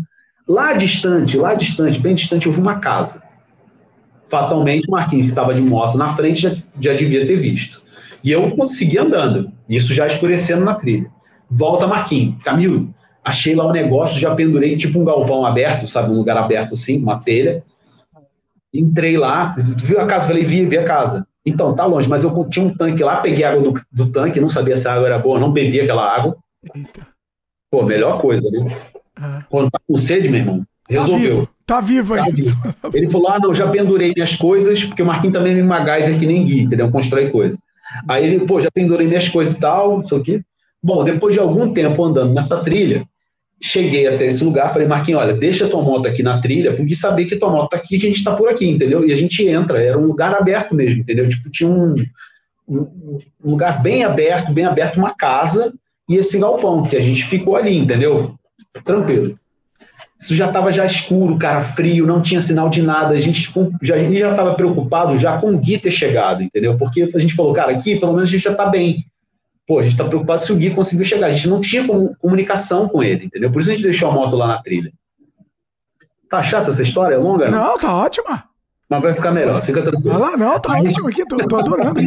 Lá 0.48 0.72
distante, 0.72 1.36
lá 1.36 1.54
distante, 1.54 1.98
bem 1.98 2.14
distante, 2.14 2.46
eu 2.46 2.52
vi 2.52 2.60
uma 2.60 2.78
casa. 2.78 3.24
Fatalmente, 4.28 4.86
o 4.88 4.92
Marquinhos, 4.92 5.24
que 5.24 5.32
estava 5.32 5.52
de 5.52 5.62
moto 5.62 5.98
na 5.98 6.10
frente, 6.10 6.42
já, 6.42 6.54
já 6.80 6.92
devia 6.94 7.26
ter 7.26 7.36
visto. 7.36 7.82
E 8.22 8.30
eu 8.30 8.50
consegui 8.52 8.98
andando, 8.98 9.50
isso 9.68 9.92
já 9.92 10.06
escurecendo 10.06 10.64
na 10.64 10.74
trilha. 10.74 11.10
Volta 11.50 11.86
Marquinhos, 11.86 12.42
Camilo, 12.42 12.94
achei 13.24 13.54
lá 13.54 13.66
um 13.66 13.72
negócio, 13.72 14.18
já 14.18 14.34
pendurei 14.34 14.76
tipo 14.76 14.98
um 14.98 15.04
galpão 15.04 15.44
aberto, 15.44 15.86
sabe, 15.86 16.10
um 16.10 16.16
lugar 16.16 16.36
aberto 16.36 16.74
assim, 16.74 17.02
uma 17.02 17.18
telha, 17.18 17.62
Entrei 18.72 19.16
lá, 19.16 19.54
viu 19.56 20.00
a 20.00 20.06
casa? 20.06 20.26
Falei, 20.26 20.44
vi, 20.44 20.66
vi 20.66 20.78
a 20.78 20.84
casa. 20.84 21.26
Então, 21.44 21.74
tá 21.74 21.86
longe, 21.86 22.08
mas 22.08 22.24
eu 22.24 22.48
tinha 22.48 22.66
um 22.66 22.74
tanque 22.74 23.02
lá, 23.02 23.16
peguei 23.16 23.44
água 23.44 23.62
do, 23.62 23.80
do 23.90 24.10
tanque, 24.10 24.40
não 24.40 24.48
sabia 24.48 24.76
se 24.76 24.86
a 24.86 24.94
água 24.94 25.06
era 25.06 25.18
boa, 25.18 25.38
não 25.38 25.50
bebi 25.50 25.80
aquela 25.80 26.14
água. 26.14 26.36
Eita. 26.74 27.06
Pô, 27.70 27.82
melhor 27.82 28.20
coisa, 28.20 28.42
né? 28.50 28.66
Ah. 29.16 29.44
Quando 29.48 29.70
tá 29.70 29.78
com 29.86 29.96
sede, 29.96 30.28
meu 30.28 30.40
irmão, 30.40 30.66
resolveu. 30.88 31.48
Tá 31.66 31.80
vivo, 31.80 32.14
tá 32.16 32.22
vivo 32.22 32.44
aí. 32.44 32.54
Tá 32.80 32.90
Ele 32.94 33.10
falou: 33.10 33.28
ah, 33.28 33.38
não, 33.38 33.54
já 33.54 33.68
pendurei 33.68 34.12
minhas 34.14 34.36
coisas, 34.36 34.84
porque 34.84 35.02
o 35.02 35.06
Marquinhos 35.06 35.36
também 35.36 35.58
é 35.58 35.62
MacGyver 35.62 36.18
que 36.18 36.26
nem 36.26 36.44
Gui, 36.44 36.62
entendeu? 36.62 36.90
Constrói 36.90 37.30
coisa. 37.30 37.58
Aí 38.06 38.26
ele, 38.26 38.46
pô, 38.46 38.60
já 38.60 38.70
pendurei 38.70 39.06
minhas 39.06 39.28
coisas 39.28 39.56
e 39.56 39.60
tal, 39.60 40.00
isso 40.02 40.14
aqui. 40.14 40.42
Bom, 40.82 41.04
depois 41.04 41.34
de 41.34 41.40
algum 41.40 41.72
tempo 41.72 42.04
andando 42.04 42.32
nessa 42.32 42.58
trilha, 42.58 43.04
cheguei 43.60 44.06
até 44.06 44.26
esse 44.26 44.44
lugar, 44.44 44.72
falei, 44.72 44.86
Marquinhos, 44.86 45.20
olha, 45.20 45.34
deixa 45.34 45.68
tua 45.68 45.82
moto 45.82 46.06
aqui 46.06 46.22
na 46.22 46.40
trilha, 46.40 46.74
porque 46.74 46.94
saber 46.94 47.24
que 47.24 47.36
tua 47.36 47.50
moto 47.50 47.70
tá 47.70 47.76
aqui, 47.76 47.98
que 47.98 48.06
a 48.06 48.10
gente 48.10 48.22
tá 48.22 48.34
por 48.34 48.48
aqui, 48.48 48.68
entendeu? 48.68 49.06
E 49.06 49.12
a 49.12 49.16
gente 49.16 49.46
entra, 49.46 49.82
era 49.82 49.98
um 49.98 50.06
lugar 50.06 50.34
aberto 50.34 50.74
mesmo, 50.74 51.00
entendeu? 51.00 51.28
Tipo, 51.28 51.50
tinha 51.50 51.68
um, 51.68 51.94
um 52.68 53.20
lugar 53.42 53.82
bem 53.82 54.04
aberto, 54.04 54.52
bem 54.52 54.64
aberto, 54.64 54.98
uma 54.98 55.14
casa 55.14 55.72
e 56.08 56.16
esse 56.16 56.38
galpão, 56.38 56.84
que 56.84 56.96
a 56.96 57.00
gente 57.00 57.24
ficou 57.24 57.56
ali, 57.56 57.76
entendeu? 57.76 58.34
Tranquilo. 58.84 59.38
Isso 60.18 60.34
já 60.34 60.48
estava 60.48 60.72
já 60.72 60.84
escuro, 60.84 61.38
cara, 61.38 61.60
frio, 61.60 62.06
não 62.06 62.20
tinha 62.20 62.40
sinal 62.40 62.68
de 62.68 62.82
nada. 62.82 63.14
A 63.14 63.18
gente 63.18 63.52
já 63.82 64.30
estava 64.30 64.54
preocupado 64.54 65.16
já 65.16 65.38
com 65.38 65.52
o 65.52 65.58
Gui 65.58 65.78
ter 65.78 65.92
chegado, 65.92 66.42
entendeu? 66.42 66.76
Porque 66.76 67.08
a 67.14 67.18
gente 67.18 67.34
falou, 67.34 67.52
cara, 67.52 67.70
aqui 67.70 67.98
pelo 67.98 68.14
menos 68.14 68.28
a 68.28 68.32
gente 68.32 68.42
já 68.42 68.50
está 68.50 68.66
bem. 68.66 69.04
Pô, 69.68 69.78
a 69.78 69.82
gente 69.82 69.92
está 69.92 70.04
preocupado 70.06 70.40
se 70.40 70.50
o 70.50 70.56
Gui 70.56 70.70
conseguiu 70.70 71.04
chegar. 71.04 71.26
A 71.26 71.30
gente 71.30 71.46
não 71.46 71.60
tinha 71.60 71.86
comunicação 72.18 72.88
com 72.88 73.02
ele, 73.02 73.26
entendeu? 73.26 73.52
Por 73.52 73.60
isso 73.60 73.70
a 73.70 73.74
gente 73.74 73.82
deixou 73.82 74.10
a 74.10 74.14
moto 74.14 74.34
lá 74.34 74.46
na 74.46 74.62
trilha. 74.62 74.90
Tá 76.26 76.42
chata 76.42 76.70
essa 76.70 76.82
história? 76.82 77.14
É 77.14 77.18
longa? 77.18 77.50
Não, 77.50 77.78
tá 77.78 77.94
ótima. 77.94 78.44
Mas 78.88 79.02
vai 79.02 79.12
ficar 79.12 79.30
melhor, 79.30 79.62
fica 79.62 79.82
tranquilo. 79.82 80.18
Vai 80.18 80.30
lá, 80.30 80.36
não, 80.38 80.58
tá 80.58 80.72
aí, 80.72 80.88
ótimo 80.88 81.08
aqui, 81.08 81.22
tô, 81.26 81.36
tô 81.36 81.56
adorando. 81.56 82.00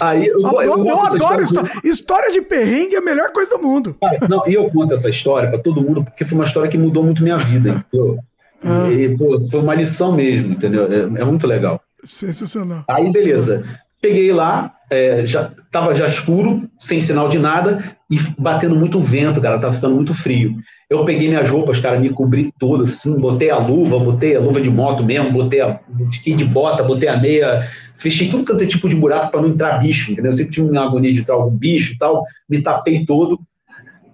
Aí, 0.00 0.26
eu, 0.26 0.46
adoro, 0.46 0.62
eu, 0.62 0.86
eu 0.86 1.00
adoro 1.00 1.42
história. 1.42 1.70
história 1.82 2.30
de 2.30 2.40
perrengue, 2.40 2.94
é 2.94 2.98
a 2.98 3.02
melhor 3.02 3.32
coisa 3.32 3.56
do 3.56 3.62
mundo. 3.64 3.96
Cara, 4.00 4.18
não, 4.28 4.46
e 4.46 4.54
eu 4.54 4.70
conto 4.70 4.94
essa 4.94 5.10
história 5.10 5.48
para 5.48 5.58
todo 5.58 5.82
mundo, 5.82 6.04
porque 6.04 6.24
foi 6.24 6.38
uma 6.38 6.44
história 6.44 6.70
que 6.70 6.78
mudou 6.78 7.02
muito 7.02 7.24
minha 7.24 7.36
vida, 7.36 7.70
entendeu? 7.70 8.18
Ah. 8.64 8.88
E, 8.88 9.16
pô, 9.16 9.44
foi 9.50 9.60
uma 9.60 9.74
lição 9.74 10.12
mesmo, 10.12 10.52
entendeu? 10.52 10.84
É, 10.84 11.22
é 11.22 11.24
muito 11.24 11.44
legal. 11.48 11.80
Sensacional. 12.04 12.84
Aí, 12.88 13.10
beleza. 13.10 13.64
Peguei 14.00 14.32
lá, 14.32 14.75
é, 14.90 15.26
já 15.26 15.52
estava 15.64 15.94
já 15.94 16.06
escuro, 16.06 16.68
sem 16.78 17.00
sinal 17.00 17.28
de 17.28 17.38
nada, 17.38 17.82
e 18.10 18.18
batendo 18.38 18.76
muito 18.76 19.00
vento, 19.00 19.40
cara, 19.40 19.58
tava 19.58 19.74
ficando 19.74 19.94
muito 19.94 20.14
frio. 20.14 20.56
Eu 20.88 21.04
peguei 21.04 21.28
minhas 21.28 21.50
roupas, 21.50 21.80
cara, 21.80 21.98
me 21.98 22.08
cobri 22.10 22.52
toda, 22.58 22.84
assim, 22.84 23.18
botei 23.20 23.50
a 23.50 23.58
luva, 23.58 23.98
botei 23.98 24.36
a 24.36 24.40
luva 24.40 24.60
de 24.60 24.70
moto 24.70 25.02
mesmo, 25.02 25.32
botei 25.32 25.60
a, 25.60 25.80
fiquei 26.12 26.34
de 26.34 26.44
bota, 26.44 26.84
botei 26.84 27.08
a 27.08 27.16
meia, 27.16 27.62
fechei 27.96 28.28
tudo 28.28 28.44
quanto 28.44 28.62
é 28.62 28.66
tipo 28.66 28.88
de 28.88 28.94
buraco 28.94 29.30
para 29.30 29.42
não 29.42 29.48
entrar 29.48 29.78
bicho, 29.78 30.12
entendeu? 30.12 30.30
Eu 30.30 30.36
sempre 30.36 30.52
tinha 30.52 30.66
uma 30.66 30.84
agonia 30.84 31.12
de 31.12 31.20
entrar 31.20 31.34
algum 31.34 31.56
bicho 31.56 31.94
e 31.94 31.98
tal, 31.98 32.24
me 32.48 32.62
tapei 32.62 33.04
todo. 33.04 33.40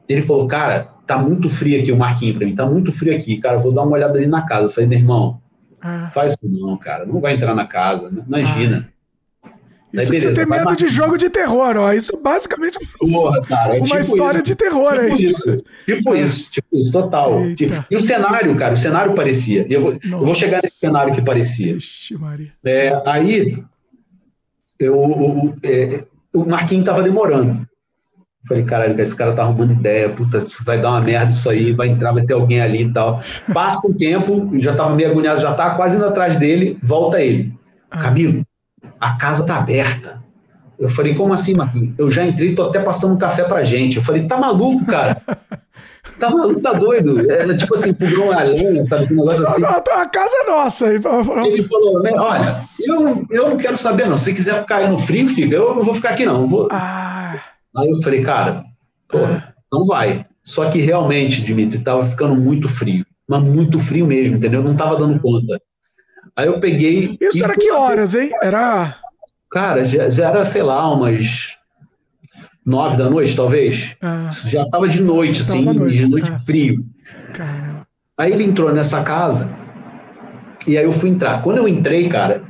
Ele 0.08 0.22
falou, 0.22 0.46
cara, 0.46 0.88
tá 1.06 1.18
muito 1.18 1.50
frio 1.50 1.78
aqui, 1.80 1.92
o 1.92 1.96
Marquinho 1.96 2.34
pra 2.34 2.46
mim, 2.46 2.54
tá 2.54 2.64
muito 2.64 2.92
frio 2.92 3.14
aqui, 3.14 3.36
cara, 3.36 3.58
vou 3.58 3.72
dar 3.72 3.82
uma 3.82 3.92
olhada 3.92 4.18
ali 4.18 4.26
na 4.26 4.42
casa. 4.42 4.66
Eu 4.66 4.70
falei, 4.70 4.88
meu 4.88 4.98
irmão, 4.98 5.40
ah. 5.82 6.08
faz 6.12 6.32
isso 6.32 6.48
não, 6.48 6.78
cara, 6.78 7.04
não 7.04 7.20
vai 7.20 7.34
entrar 7.34 7.54
na 7.54 7.66
casa, 7.66 8.10
né? 8.10 8.22
imagina. 8.26 8.86
Ah. 8.88 8.91
Isso 9.92 10.10
beleza, 10.10 10.32
você 10.32 10.34
tem 10.34 10.46
medo 10.46 10.74
de 10.74 10.88
jogo 10.88 11.18
de 11.18 11.28
terror, 11.28 11.76
ó. 11.76 11.92
Isso 11.92 12.18
basicamente 12.22 12.78
Porra, 12.98 13.42
cara, 13.42 13.76
é 13.76 13.78
uma 13.78 13.86
tipo 13.86 13.98
história 13.98 14.38
isso. 14.38 14.46
de 14.46 14.54
terror 14.54 14.92
tipo 14.92 15.04
aí. 15.04 15.22
Isso, 15.22 15.64
tipo 15.86 16.14
isso, 16.14 16.50
tipo 16.50 16.76
isso, 16.76 16.92
total. 16.92 17.54
Tipo, 17.54 17.84
e 17.90 17.96
o 17.96 18.04
cenário, 18.04 18.54
cara, 18.56 18.72
o 18.72 18.76
cenário 18.76 19.14
parecia. 19.14 19.66
Eu 19.68 19.82
vou, 19.82 19.92
eu 19.92 20.24
vou 20.24 20.34
chegar 20.34 20.60
nesse 20.62 20.76
cenário 20.76 21.14
que 21.14 21.20
parecia. 21.20 21.74
Ixi, 21.74 22.16
Maria. 22.16 22.52
É, 22.64 23.02
aí, 23.04 23.62
eu, 24.78 24.96
o, 24.96 25.54
é, 25.62 26.04
o 26.34 26.44
Marquinhos 26.46 26.86
tava 26.86 27.02
demorando. 27.02 27.66
Falei, 28.48 28.64
caralho, 28.64 29.00
esse 29.00 29.14
cara 29.14 29.34
tá 29.34 29.42
arrumando 29.42 29.72
ideia, 29.72 30.08
puta, 30.08 30.44
vai 30.64 30.80
dar 30.80 30.90
uma 30.90 31.00
merda 31.00 31.30
isso 31.30 31.48
aí, 31.48 31.70
vai 31.70 31.88
entrar, 31.88 32.12
vai 32.12 32.24
ter 32.24 32.34
alguém 32.34 32.60
ali 32.60 32.82
e 32.82 32.92
tal. 32.92 33.20
Passa 33.52 33.78
um 33.84 33.92
tempo, 33.92 34.50
já 34.58 34.74
tava 34.74 34.96
meio 34.96 35.10
agoniado, 35.10 35.40
já 35.40 35.54
tá 35.54 35.76
quase 35.76 35.96
indo 35.96 36.06
atrás 36.06 36.36
dele, 36.36 36.76
volta 36.82 37.20
ele. 37.20 37.54
Ah. 37.88 38.02
Camilo, 38.02 38.44
a 39.02 39.16
casa 39.16 39.44
tá 39.44 39.56
aberta. 39.56 40.22
Eu 40.78 40.88
falei, 40.88 41.14
como 41.14 41.34
assim, 41.34 41.54
Marquinhos? 41.54 41.94
Eu 41.98 42.08
já 42.10 42.24
entrei, 42.24 42.54
tô 42.54 42.64
até 42.64 42.80
passando 42.80 43.14
um 43.14 43.18
café 43.18 43.42
pra 43.42 43.64
gente. 43.64 43.96
Eu 43.96 44.02
falei, 44.02 44.26
tá 44.26 44.38
maluco, 44.38 44.86
cara? 44.86 45.20
Tá 46.18 46.30
maluco, 46.30 46.60
tá 46.60 46.72
doido? 46.72 47.30
Era 47.30 47.56
tipo 47.56 47.74
assim, 47.74 47.92
pulou 47.92 48.30
uma 48.30 48.42
lenha, 48.42 48.86
sabe? 48.86 49.12
Um 49.12 49.16
negócio 49.16 49.48
assim. 49.48 49.64
A, 49.64 50.06
casa 50.06 50.34
é 50.42 50.50
nossa. 50.50 50.88
Ele 50.88 51.00
falou, 51.00 52.02
né? 52.02 52.12
Olha, 52.12 52.48
eu, 52.80 53.26
eu 53.30 53.50
não 53.50 53.56
quero 53.56 53.76
saber, 53.76 54.08
não. 54.08 54.18
Se 54.18 54.32
quiser 54.34 54.60
ficar 54.60 54.78
aí 54.78 54.90
no 54.90 54.98
frio, 54.98 55.26
fica. 55.28 55.56
Eu 55.56 55.74
não 55.74 55.82
vou 55.82 55.94
ficar 55.94 56.10
aqui, 56.10 56.24
não. 56.24 56.46
Vou... 56.46 56.68
Ah. 56.70 57.40
Aí 57.76 57.88
eu 57.88 58.02
falei, 58.02 58.22
cara, 58.22 58.64
porra, 59.08 59.54
não 59.72 59.86
vai. 59.86 60.26
Só 60.42 60.68
que 60.70 60.80
realmente, 60.80 61.42
Dimitri, 61.42 61.80
tava 61.80 62.06
ficando 62.06 62.34
muito 62.34 62.68
frio. 62.68 63.04
Mas 63.28 63.42
muito 63.42 63.80
frio 63.80 64.06
mesmo, 64.06 64.36
entendeu? 64.36 64.62
não 64.62 64.76
tava 64.76 64.96
dando 64.96 65.18
conta. 65.20 65.60
Aí 66.36 66.46
eu 66.46 66.58
peguei. 66.58 67.16
Isso 67.20 67.44
era 67.44 67.54
que 67.54 67.70
horas, 67.70 68.14
hein? 68.14 68.30
Era. 68.42 68.96
Cara, 69.50 69.84
já, 69.84 70.08
já, 70.08 70.28
era, 70.28 70.44
sei 70.44 70.62
lá, 70.62 70.92
umas 70.92 71.58
nove 72.64 72.96
da 72.96 73.10
noite, 73.10 73.36
talvez. 73.36 73.94
Ah. 74.00 74.30
Já 74.46 74.64
tava 74.66 74.88
de 74.88 75.02
noite, 75.02 75.40
assim, 75.42 75.62
noite. 75.64 75.96
de 75.96 76.06
noite 76.06 76.28
ah. 76.28 76.40
frio. 76.44 76.84
Caramba. 77.34 77.86
Aí 78.18 78.32
ele 78.32 78.44
entrou 78.44 78.72
nessa 78.72 79.02
casa 79.02 79.48
e 80.66 80.78
aí 80.78 80.84
eu 80.84 80.92
fui 80.92 81.10
entrar. 81.10 81.42
Quando 81.42 81.58
eu 81.58 81.68
entrei, 81.68 82.08
cara, 82.08 82.42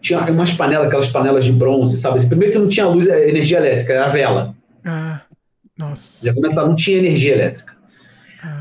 tinha 0.00 0.18
umas 0.30 0.52
panelas, 0.52 0.86
aquelas 0.86 1.08
panelas 1.08 1.44
de 1.44 1.52
bronze, 1.52 1.96
sabe? 1.98 2.24
Primeiro 2.26 2.52
que 2.52 2.58
não 2.58 2.68
tinha 2.68 2.86
luz, 2.86 3.06
é, 3.06 3.28
energia 3.28 3.58
elétrica, 3.58 3.92
era 3.92 4.08
vela. 4.08 4.54
Ah, 4.84 5.20
nossa. 5.78 6.26
Já 6.26 6.34
começava, 6.34 6.66
não 6.66 6.74
tinha 6.74 6.98
energia 6.98 7.34
elétrica. 7.34 7.74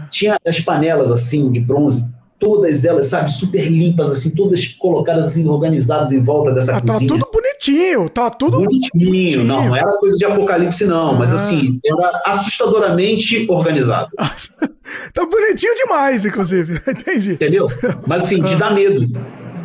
tinha 0.09 0.37
as 0.45 0.59
panelas 0.59 1.11
assim 1.11 1.49
de 1.51 1.59
bronze, 1.59 2.13
todas 2.39 2.85
elas, 2.85 3.07
sabe, 3.07 3.31
super 3.31 3.69
limpas, 3.69 4.09
assim, 4.09 4.33
todas 4.33 4.65
colocadas 4.65 5.25
assim, 5.25 5.47
organizadas 5.47 6.13
em 6.13 6.23
volta 6.23 6.51
dessa 6.53 6.77
Ah, 6.77 6.81
cozinha. 6.81 6.99
tá 6.99 7.15
tudo 7.15 7.29
bonitinho, 7.31 8.09
tá 8.09 8.29
tudo. 8.29 8.57
Bonitinho, 8.61 9.05
bonitinho. 9.05 9.43
não, 9.43 9.65
não 9.67 9.75
era 9.75 9.91
coisa 9.97 10.15
de 10.17 10.25
apocalipse, 10.25 10.85
não, 10.85 11.15
mas 11.15 11.31
Ah. 11.31 11.35
assim, 11.35 11.79
era 11.85 12.21
assustadoramente 12.25 13.45
organizado, 13.49 14.09
tá 15.13 15.25
bonitinho 15.25 15.75
demais, 15.75 16.25
inclusive. 16.25 16.81
Entendi. 16.87 17.33
entendeu? 17.33 17.67
Mas 18.07 18.21
assim, 18.21 18.39
de 18.39 18.55
dar 18.55 18.73
medo. 18.73 19.07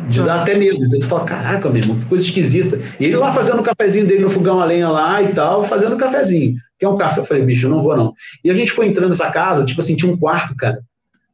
De 0.07 0.21
dar 0.21 0.41
até 0.41 0.55
medo. 0.55 0.85
Então 0.85 0.99
tu 0.99 1.07
fala, 1.07 1.23
caraca, 1.25 1.67
meu 1.67 1.81
irmão, 1.81 1.97
que 1.99 2.05
coisa 2.05 2.23
esquisita. 2.23 2.79
E 2.99 3.05
ele 3.05 3.15
lá 3.15 3.31
fazendo 3.33 3.59
o 3.59 3.63
cafezinho 3.63 4.05
dele 4.05 4.21
no 4.21 4.29
fogão 4.29 4.59
a 4.61 4.65
lenha 4.65 4.87
lá 4.87 5.19
e 5.23 5.29
tal, 5.29 5.63
fazendo 5.63 5.95
o 5.95 5.97
cafezinho. 5.97 6.53
Quer 6.77 6.87
um 6.89 6.97
café? 6.97 7.21
Eu 7.21 7.25
falei, 7.25 7.41
bicho, 7.43 7.65
eu 7.65 7.71
não 7.71 7.81
vou 7.81 7.97
não. 7.97 8.13
E 8.43 8.51
a 8.51 8.53
gente 8.53 8.71
foi 8.71 8.85
entrando 8.87 9.09
nessa 9.09 9.31
casa, 9.31 9.65
tipo 9.65 9.81
assim, 9.81 9.95
tinha 9.95 10.11
um 10.11 10.15
quarto, 10.17 10.55
cara. 10.55 10.79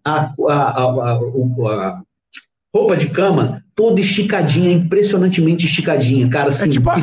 A, 0.04 0.34
a, 0.48 0.54
a, 0.54 1.14
a- 1.14 2.02
roupa 2.74 2.96
de 2.96 3.10
cama 3.10 3.62
toda 3.76 4.00
esticadinha, 4.00 4.72
impressionantemente 4.72 5.66
esticadinha, 5.66 6.30
cara, 6.30 6.50
assim, 6.50 6.70
tipo 6.70 6.90
a-. 6.90 6.98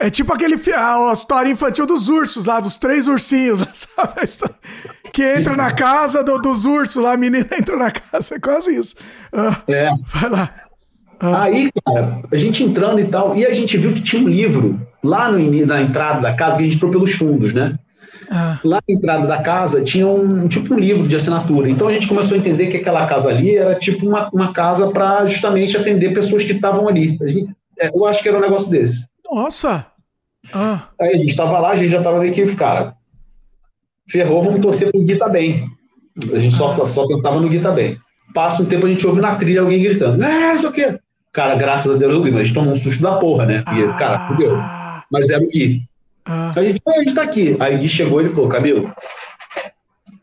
É 0.00 0.10
tipo 0.10 0.32
aquele 0.32 0.56
a, 0.74 1.10
a 1.10 1.12
história 1.12 1.50
infantil 1.50 1.86
dos 1.86 2.08
ursos 2.08 2.44
lá, 2.44 2.58
dos 2.58 2.76
três 2.76 3.06
ursinhos, 3.06 3.60
sabe? 3.72 4.52
Que 5.12 5.22
entra 5.38 5.56
na 5.56 5.70
casa 5.72 6.24
do- 6.24 6.38
dos 6.40 6.64
ursos 6.64 7.02
lá, 7.02 7.12
a 7.12 7.16
menina 7.16 7.46
entra 7.56 7.76
na 7.76 7.90
casa, 7.90 8.34
é 8.34 8.40
quase 8.40 8.74
isso. 8.74 8.96
Ah, 9.32 9.62
É. 9.68 9.90
vai 10.06 10.28
lá. 10.30 10.50
Aí, 11.20 11.70
cara, 11.86 12.20
a 12.30 12.36
gente 12.36 12.64
entrando 12.64 12.98
e 13.00 13.04
tal, 13.06 13.36
e 13.36 13.46
a 13.46 13.54
gente 13.54 13.78
viu 13.78 13.92
que 13.94 14.00
tinha 14.00 14.20
um 14.20 14.28
livro 14.28 14.80
lá 15.02 15.30
no, 15.30 15.38
na 15.66 15.80
entrada 15.80 16.20
da 16.20 16.34
casa, 16.34 16.56
que 16.56 16.62
a 16.62 16.64
gente 16.64 16.76
entrou 16.76 16.90
pelos 16.90 17.12
fundos, 17.12 17.54
né? 17.54 17.78
Ah, 18.36 18.58
Lá 18.64 18.80
na 18.88 18.94
entrada 18.94 19.28
da 19.28 19.40
casa 19.40 19.80
tinha 19.82 20.08
um 20.08 20.48
tipo 20.48 20.74
um 20.74 20.78
livro 20.78 21.06
de 21.06 21.14
assinatura. 21.14 21.70
Então 21.70 21.86
a 21.86 21.92
gente 21.92 22.08
começou 22.08 22.34
a 22.36 22.38
entender 22.40 22.66
que 22.66 22.78
aquela 22.78 23.06
casa 23.06 23.28
ali 23.30 23.56
era 23.56 23.76
tipo 23.76 24.08
uma, 24.08 24.28
uma 24.32 24.52
casa 24.52 24.90
para 24.90 25.24
justamente 25.26 25.76
atender 25.76 26.12
pessoas 26.12 26.42
que 26.42 26.52
estavam 26.52 26.88
ali. 26.88 27.16
A 27.22 27.28
gente, 27.28 27.54
é, 27.78 27.88
eu 27.94 28.04
acho 28.06 28.22
que 28.22 28.28
era 28.28 28.38
um 28.38 28.40
negócio 28.40 28.68
desse. 28.68 29.06
nossa. 29.30 29.86
Ah, 30.52 30.88
Aí 31.00 31.14
a 31.14 31.18
gente 31.18 31.30
estava 31.30 31.58
lá, 31.58 31.70
a 31.70 31.76
gente 31.76 31.90
já 31.90 31.98
estava 31.98 32.18
meio 32.18 32.32
que, 32.32 32.44
cara, 32.56 32.94
ferrou, 34.08 34.42
vamos 34.42 34.60
torcer 34.60 34.90
pro 34.90 35.00
Gui 35.00 35.16
tá 35.16 35.28
bem. 35.28 35.68
A 36.34 36.38
gente 36.38 36.54
só, 36.54 36.68
só 36.86 37.06
pensava 37.06 37.40
no 37.40 37.48
Gui 37.48 37.60
tá 37.60 37.70
bem. 37.70 37.96
Passa 38.34 38.62
um 38.62 38.66
tempo, 38.66 38.84
a 38.86 38.88
gente 38.88 39.06
ouve 39.06 39.20
na 39.20 39.36
trilha 39.36 39.60
alguém 39.62 39.82
gritando, 39.82 40.22
é, 40.22 40.54
isso 40.54 40.66
aqui. 40.68 40.98
Cara, 41.32 41.54
graças 41.56 41.94
a 41.94 41.96
Deus 41.98 42.18
mas 42.30 42.34
a 42.36 42.42
gente 42.42 42.54
tomou 42.54 42.72
um 42.72 42.76
susto 42.76 43.02
da 43.02 43.16
porra, 43.16 43.46
né? 43.46 43.64
E, 43.74 43.98
cara, 43.98 44.28
fudeu. 44.28 44.54
ah, 44.54 45.02
Mas 45.10 45.28
era 45.28 45.42
o 45.42 45.48
Gui. 45.48 45.82
Ah, 46.26 46.52
A 46.56 46.62
gente, 46.62 46.80
"Ah, 46.86 46.90
a 46.90 47.00
gente 47.00 47.14
tá 47.14 47.22
aqui. 47.22 47.56
Aí 47.60 47.76
o 47.76 47.78
Gui 47.78 47.88
chegou 47.88 48.20
e 48.20 48.24
ele 48.24 48.34
falou, 48.34 48.48
Camilo, 48.48 48.92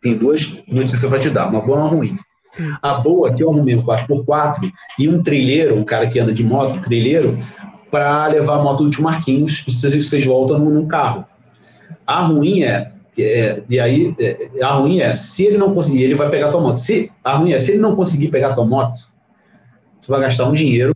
tem 0.01 0.17
duas 0.17 0.59
notícias 0.67 1.09
pra 1.09 1.19
te 1.19 1.29
dar, 1.29 1.47
uma 1.47 1.61
boa 1.61 1.77
e 1.77 1.81
uma 1.81 1.89
ruim. 1.89 2.15
A 2.81 2.95
boa 2.95 3.29
é 3.29 3.33
que 3.33 3.43
eu 3.43 3.49
arrumei 3.49 3.75
um 3.75 3.83
4x4 3.83 4.71
e 4.99 5.07
um 5.07 5.23
trilheiro, 5.23 5.77
um 5.77 5.85
cara 5.85 6.07
que 6.07 6.19
anda 6.19 6.33
de 6.33 6.43
moto, 6.43 6.81
trilheiro, 6.81 7.39
para 7.89 8.27
levar 8.27 8.57
a 8.57 8.63
moto 8.63 8.83
do 8.83 8.89
tio 8.89 9.03
Marquinhos 9.03 9.63
e 9.67 9.71
vocês, 9.71 10.05
vocês 10.05 10.25
voltam 10.25 10.59
num, 10.59 10.87
carro. 10.87 11.25
A 12.05 12.25
ruim 12.25 12.63
é, 12.63 12.91
é, 13.17 13.61
e 13.69 13.79
aí, 13.79 14.15
é, 14.19 14.63
a 14.63 14.73
ruim 14.73 14.99
é, 14.99 15.13
se 15.13 15.45
ele 15.45 15.57
não 15.57 15.73
conseguir, 15.73 16.03
ele 16.03 16.15
vai 16.15 16.29
pegar 16.29 16.51
tua 16.51 16.61
moto. 16.61 16.77
Se, 16.77 17.11
a 17.23 17.37
ruim 17.37 17.53
é, 17.53 17.59
se 17.59 17.73
ele 17.73 17.81
não 17.81 17.95
conseguir 17.95 18.29
pegar 18.29 18.53
tua 18.53 18.65
moto, 18.65 18.99
tu 20.01 20.09
vai 20.09 20.21
gastar 20.21 20.45
um 20.45 20.53
dinheiro 20.53 20.93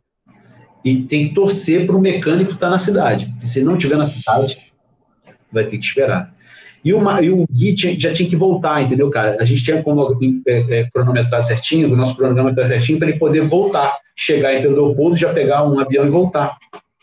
e 0.83 1.03
tem 1.03 1.29
que 1.29 1.33
torcer 1.33 1.85
para 1.85 1.95
o 1.95 2.01
mecânico 2.01 2.51
estar 2.51 2.69
na 2.69 2.77
cidade. 2.77 3.33
Se 3.39 3.59
ele 3.59 3.65
não 3.65 3.75
estiver 3.75 3.97
na 3.97 4.05
cidade, 4.05 4.64
vai 5.55 5.63
ter 5.63 5.77
que 5.79 5.85
esperar. 5.85 6.31
E 6.83 6.93
o, 6.93 7.19
e 7.19 7.29
o 7.31 7.45
Gui 7.51 7.73
tinha- 7.73 7.99
já 7.99 8.13
tinha 8.13 8.29
que 8.29 8.35
voltar, 8.35 8.79
entendeu, 8.83 9.09
cara? 9.09 9.37
A 9.39 9.45
gente 9.45 9.63
tinha 9.63 9.81
como 9.81 10.19
é, 10.47 10.79
é, 10.81 10.89
cronometrar 10.91 11.41
certinho, 11.41 11.91
o 11.91 11.95
nosso 11.95 12.15
cronograma 12.15 12.53
tá 12.53 12.63
certinho, 12.63 12.99
para 12.99 13.09
ele 13.09 13.17
poder 13.17 13.41
voltar, 13.41 13.97
chegar 14.15 14.53
em 14.53 14.61
Pedro 14.61 14.85
Leopoldo, 14.85 15.15
já 15.15 15.33
pegar 15.33 15.63
um 15.67 15.79
avião 15.79 16.05
e 16.05 16.09
voltar. 16.11 16.55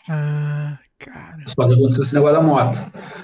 ah, 0.08 0.78
cara. 1.00 1.39
Só 1.47 1.66
que 1.66 1.74
aconteceu 1.74 2.02
esse 2.02 2.14
negócio 2.14 2.36
da 2.36 2.42
moto. 2.42 2.78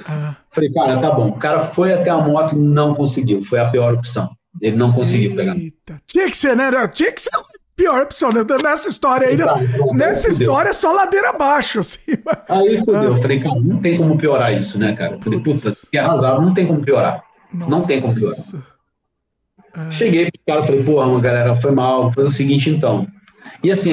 Ah, 0.08 0.34
Falei, 0.50 0.73
cara, 0.73 0.98
tá 0.98 1.12
bom. 1.12 1.28
O 1.28 1.32
cara 1.39 1.60
foi 1.60 1.92
até 1.92 2.10
a 2.10 2.18
moto 2.18 2.57
não 2.57 2.92
conseguiu. 2.92 3.44
Foi 3.44 3.60
a 3.60 3.68
pior 3.68 3.94
opção. 3.94 4.28
Ele 4.60 4.76
não 4.76 4.90
conseguiu 4.92 5.36
pegar. 5.36 5.57
eita. 5.57 6.00
Tinha 6.08 6.28
que 6.28 6.36
ser, 6.36 6.57
né? 6.57 6.65
Tinha 6.92 7.12
que 7.12 7.20
ser 7.20 7.31
pior 7.78 8.02
opção, 8.02 8.32
né? 8.32 8.40
Nessa 8.60 8.90
história 8.90 9.28
aí, 9.28 9.36
né? 9.36 9.44
Nessa 9.94 10.28
história 10.28 10.70
é 10.70 10.73
só 10.73 10.92
ladeira 10.92 11.31
abaixo, 11.31 11.78
assim. 11.78 12.00
Aí 12.48 12.78
fudeu. 12.81 13.15
Eu 13.15 13.23
Falei, 13.23 13.39
cara, 13.39 13.60
não 13.60 13.81
tem 13.81 13.97
como 13.97 14.18
piorar 14.18 14.52
isso, 14.52 14.78
né, 14.78 14.92
cara? 14.94 15.16
Falei, 15.20 15.40
puta, 15.40 15.73
que 15.90 15.97
arrasado, 15.97 16.42
não 16.42 16.52
tem 16.52 16.66
como 16.66 16.81
piorar. 16.81 17.23
Não 17.55 17.82
tem 17.82 18.00
como 18.00 18.12
piorar. 18.15 18.36
Nossa. 18.36 18.62
Ah, 19.73 19.90
Cheguei 19.90 20.28
pro 20.31 20.40
cara, 20.47 20.62
falei, 20.62 20.82
pô, 20.82 21.02
uma 21.02 21.20
galera, 21.20 21.55
foi 21.55 21.70
mal, 21.70 22.02
vou 22.02 22.12
fazer 22.12 22.28
o 22.28 22.32
seguinte 22.32 22.68
então. 22.68 23.07
E 23.62 23.70
assim, 23.70 23.93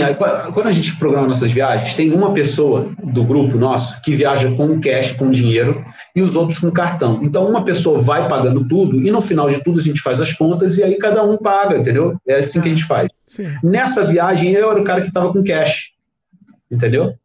quando 0.54 0.68
a 0.68 0.72
gente 0.72 0.96
programa 0.98 1.28
nossas 1.28 1.52
viagens, 1.52 1.94
tem 1.94 2.12
uma 2.12 2.34
pessoa 2.34 2.90
do 3.04 3.24
grupo 3.24 3.58
nosso 3.58 4.02
que 4.02 4.16
viaja 4.16 4.52
com 4.52 4.80
cash, 4.80 5.14
com 5.14 5.30
dinheiro, 5.30 5.84
e 6.16 6.22
os 6.22 6.36
outros 6.36 6.60
com 6.60 6.72
cartão. 6.72 7.20
Então, 7.24 7.48
uma 7.50 7.64
pessoa 7.64 8.00
vai 8.00 8.28
pagando 8.28 8.68
tudo, 8.68 9.02
e 9.02 9.12
no 9.12 9.22
final 9.22 9.50
de 9.50 9.64
tudo 9.64 9.80
a 9.80 9.84
gente 9.84 10.02
faz 10.02 10.22
as 10.22 10.34
contas, 10.34 10.78
e 10.78 10.84
aí 10.84 10.96
cada 10.98 11.24
um 11.24 11.38
paga, 11.38 11.78
entendeu? 11.78 12.18
É 12.28 12.36
assim 12.36 12.62
que 12.62 12.68
a 12.68 12.72
gente 12.72 12.86
faz. 12.86 13.10
sim. 13.26 13.48
Nessa 13.64 14.06
viagem, 14.06 14.52
eu 14.52 14.72
era 14.72 14.82
o 14.82 14.84
cara 14.84 15.02
que 15.02 15.08
estava 15.08 15.32
com 15.32 15.44
cash, 15.44 15.92
entendeu? 16.72 17.16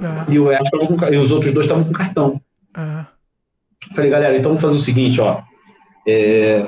Ah, 0.00 0.24
E, 0.28 0.38
o 0.38 0.46
com 0.46 1.12
e 1.12 1.16
os 1.16 1.32
outros 1.32 1.52
dois 1.52 1.66
estavam 1.66 1.84
com 1.84 1.92
cartão. 1.92 2.40
ah, 2.74 3.06
Falei, 3.94 4.10
galera, 4.10 4.36
então 4.36 4.50
vamos 4.50 4.62
fazer 4.62 4.76
o 4.76 4.80
seguinte, 4.80 5.20
ó. 5.20 5.40
É, 6.06 6.66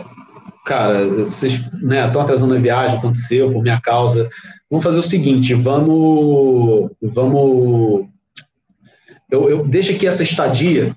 cara, 0.65 1.07
vocês 1.07 1.55
estão 1.55 2.23
atrasando 2.23 2.55
a 2.55 2.59
viagem, 2.59 2.99
aconteceu 2.99 3.53
por 3.53 3.63
minha 3.63 3.81
causa. 3.81 4.29
Vamos 4.71 4.85
fazer 4.85 5.01
o 5.01 5.03
seguinte, 5.03 5.53
vamos. 5.53 6.91
Vamos. 7.03 8.07
Eu, 9.31 9.49
eu 9.51 9.67
deixa 9.67 9.93
aqui 9.93 10.07
essa 10.07 10.23
estadia 10.23 10.97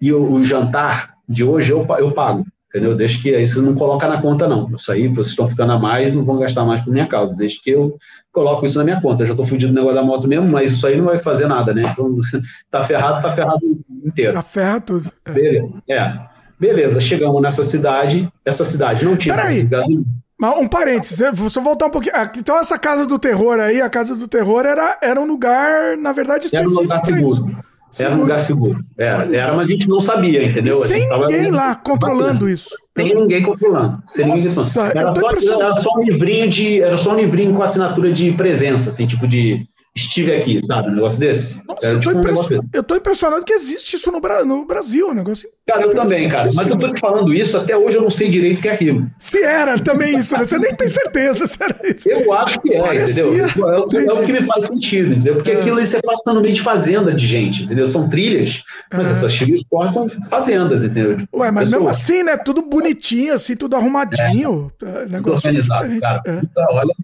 e 0.00 0.12
o, 0.12 0.32
o 0.34 0.44
jantar 0.44 1.14
de 1.28 1.44
hoje 1.44 1.72
eu, 1.72 1.86
eu 1.98 2.12
pago. 2.12 2.46
Entendeu? 2.68 2.94
Deixa 2.94 3.20
que 3.20 3.34
aí 3.34 3.46
você 3.46 3.60
não 3.62 3.74
coloca 3.74 4.06
na 4.06 4.20
conta, 4.20 4.46
não. 4.46 4.70
Isso 4.74 4.92
aí, 4.92 5.08
vocês 5.08 5.28
estão 5.28 5.48
ficando 5.48 5.72
a 5.72 5.78
mais, 5.78 6.14
não 6.14 6.22
vão 6.22 6.38
gastar 6.38 6.66
mais 6.66 6.82
por 6.82 6.92
minha 6.92 7.06
causa. 7.06 7.34
Deixa 7.34 7.58
que 7.62 7.70
eu 7.70 7.96
coloco 8.30 8.66
isso 8.66 8.76
na 8.76 8.84
minha 8.84 9.00
conta. 9.00 9.22
Eu 9.22 9.28
já 9.28 9.32
estou 9.32 9.46
fudido 9.46 9.72
no 9.72 9.78
negócio 9.78 9.96
da 9.96 10.02
moto 10.02 10.28
mesmo, 10.28 10.46
mas 10.46 10.72
isso 10.72 10.86
aí 10.86 10.96
não 10.96 11.06
vai 11.06 11.18
fazer 11.18 11.48
nada, 11.48 11.72
né? 11.72 11.82
Então, 11.90 12.14
tá 12.70 12.84
ferrado, 12.84 13.22
tá 13.22 13.32
ferrado 13.32 13.60
inteiro. 14.04 14.34
já 14.34 14.42
ferra 14.42 14.80
tudo. 14.80 15.10
Beleza. 15.24 15.72
É. 15.88 16.18
Beleza, 16.60 17.00
chegamos 17.00 17.40
nessa 17.40 17.64
cidade. 17.64 18.30
Essa 18.44 18.66
cidade 18.66 19.02
não 19.04 19.16
tinha 19.16 19.34
Peraí. 19.34 19.62
gasolina. 19.62 20.04
Um 20.40 20.68
parênteses, 20.68 21.18
né? 21.18 21.32
vou 21.32 21.50
só 21.50 21.60
voltar 21.60 21.86
um 21.86 21.90
pouquinho. 21.90 22.14
Ah, 22.16 22.30
Então, 22.36 22.56
essa 22.58 22.78
casa 22.78 23.04
do 23.06 23.18
terror 23.18 23.58
aí, 23.58 23.80
a 23.82 23.90
casa 23.90 24.14
do 24.14 24.28
terror 24.28 24.64
era, 24.64 24.96
era 25.02 25.20
um 25.20 25.26
lugar, 25.26 25.96
na 25.96 26.12
verdade, 26.12 26.48
Era 26.52 26.62
um 26.68 26.70
específico. 26.70 26.82
lugar 26.82 27.04
seguro. 27.04 27.68
Era 27.98 28.14
um 28.14 28.18
lugar 28.18 28.38
seguro. 28.40 28.84
Era, 28.96 29.34
era, 29.36 29.54
mas 29.56 29.66
a 29.66 29.68
gente 29.68 29.88
não 29.88 29.98
sabia, 29.98 30.44
entendeu? 30.44 30.86
Sem 30.86 31.08
ninguém 31.08 31.50
lá 31.50 31.74
controlando 31.74 32.48
isso. 32.48 32.68
Sem 32.96 33.14
ninguém 33.14 33.42
controlando. 33.42 34.02
Sem 34.06 34.26
ninguém 34.26 34.44
Nossa, 34.44 34.84
controlando. 34.92 35.20
eu 35.20 35.26
Era 35.30 35.40
só, 35.40 35.62
era 35.62 35.76
só 35.76 35.90
um 35.96 36.02
livrinho 36.02 36.48
de. 36.48 36.82
Era 36.82 36.98
só 36.98 37.12
um 37.12 37.16
livrinho 37.16 37.54
com 37.54 37.62
assinatura 37.62 38.12
de 38.12 38.30
presença, 38.32 38.90
assim, 38.90 39.06
tipo 39.06 39.26
de 39.26 39.66
estive 39.96 40.32
aqui, 40.34 40.60
sabe? 40.64 40.90
Um 40.90 40.94
negócio 40.94 41.18
desse. 41.18 41.66
Nossa, 41.66 41.86
era 41.86 41.96
eu, 41.96 42.00
tô 42.00 42.12
tipo 42.12 42.16
um 42.16 42.20
impression- 42.30 42.60
eu 42.72 42.82
tô 42.84 42.96
impressionado 42.96 43.44
que 43.44 43.52
existe 43.52 43.96
isso 43.96 44.12
no, 44.12 44.20
Bra- 44.20 44.44
no 44.44 44.64
Brasil, 44.64 45.08
um 45.08 45.14
negócio. 45.14 45.48
Cara, 45.66 45.82
eu 45.82 45.90
também, 45.90 46.28
cara. 46.28 46.48
Mas 46.54 46.70
eu 46.70 46.78
tô 46.78 46.92
te 46.92 47.00
falando 47.00 47.34
isso, 47.34 47.56
até 47.58 47.76
hoje 47.76 47.96
eu 47.96 48.02
não 48.02 48.10
sei 48.10 48.28
direito 48.28 48.58
o 48.58 48.62
que 48.62 48.68
é 48.68 48.72
aquilo. 48.72 49.10
Se 49.18 49.42
era 49.42 49.76
também 49.78 50.16
isso, 50.18 50.36
né? 50.36 50.44
Você 50.44 50.56
nem 50.58 50.72
tem 50.74 50.86
certeza 50.88 51.46
se 51.46 51.62
era 51.62 51.76
isso. 51.84 52.08
Eu 52.08 52.32
acho 52.32 52.60
que 52.60 52.72
é, 52.74 52.80
Parecia. 52.80 53.22
entendeu? 53.24 53.68
É 53.68 53.78
o, 53.78 53.88
que- 53.88 53.96
é 53.96 54.12
o 54.12 54.22
que 54.24 54.32
me 54.32 54.42
faz 54.44 54.64
sentido, 54.66 55.12
entendeu? 55.12 55.34
Porque 55.34 55.50
É. 55.50 55.60
aquilo 55.60 55.78
aí 55.78 55.86
você 55.86 56.00
passa 56.00 56.32
no 56.32 56.40
meio 56.40 56.54
de 56.54 56.62
fazenda 56.62 57.12
de 57.12 57.26
gente, 57.26 57.64
entendeu? 57.64 57.84
São 57.86 58.08
trilhas, 58.08 58.62
mas 58.92 59.08
É. 59.08 59.12
essas 59.12 59.36
trilhas 59.36 59.62
cortam 59.68 60.06
fazendas, 60.30 60.82
entendeu? 60.84 61.16
Tipo, 61.16 61.38
Ué, 61.40 61.50
mas 61.50 61.70
mesmo 61.70 61.86
pessoas, 61.86 62.02
assim, 62.10 62.22
né? 62.22 62.36
Tudo 62.36 62.62
bonitinho, 62.62 63.34
assim, 63.34 63.56
tudo 63.56 63.74
arrumadinho. 63.74 64.72
É, 64.80 64.86
tudo 65.00 65.10
negócio 65.10 65.48
organizado, 65.48 65.82
diferente. 65.88 66.00
cara. 66.00 66.22
É, 66.24 66.74
olha, 66.74 66.94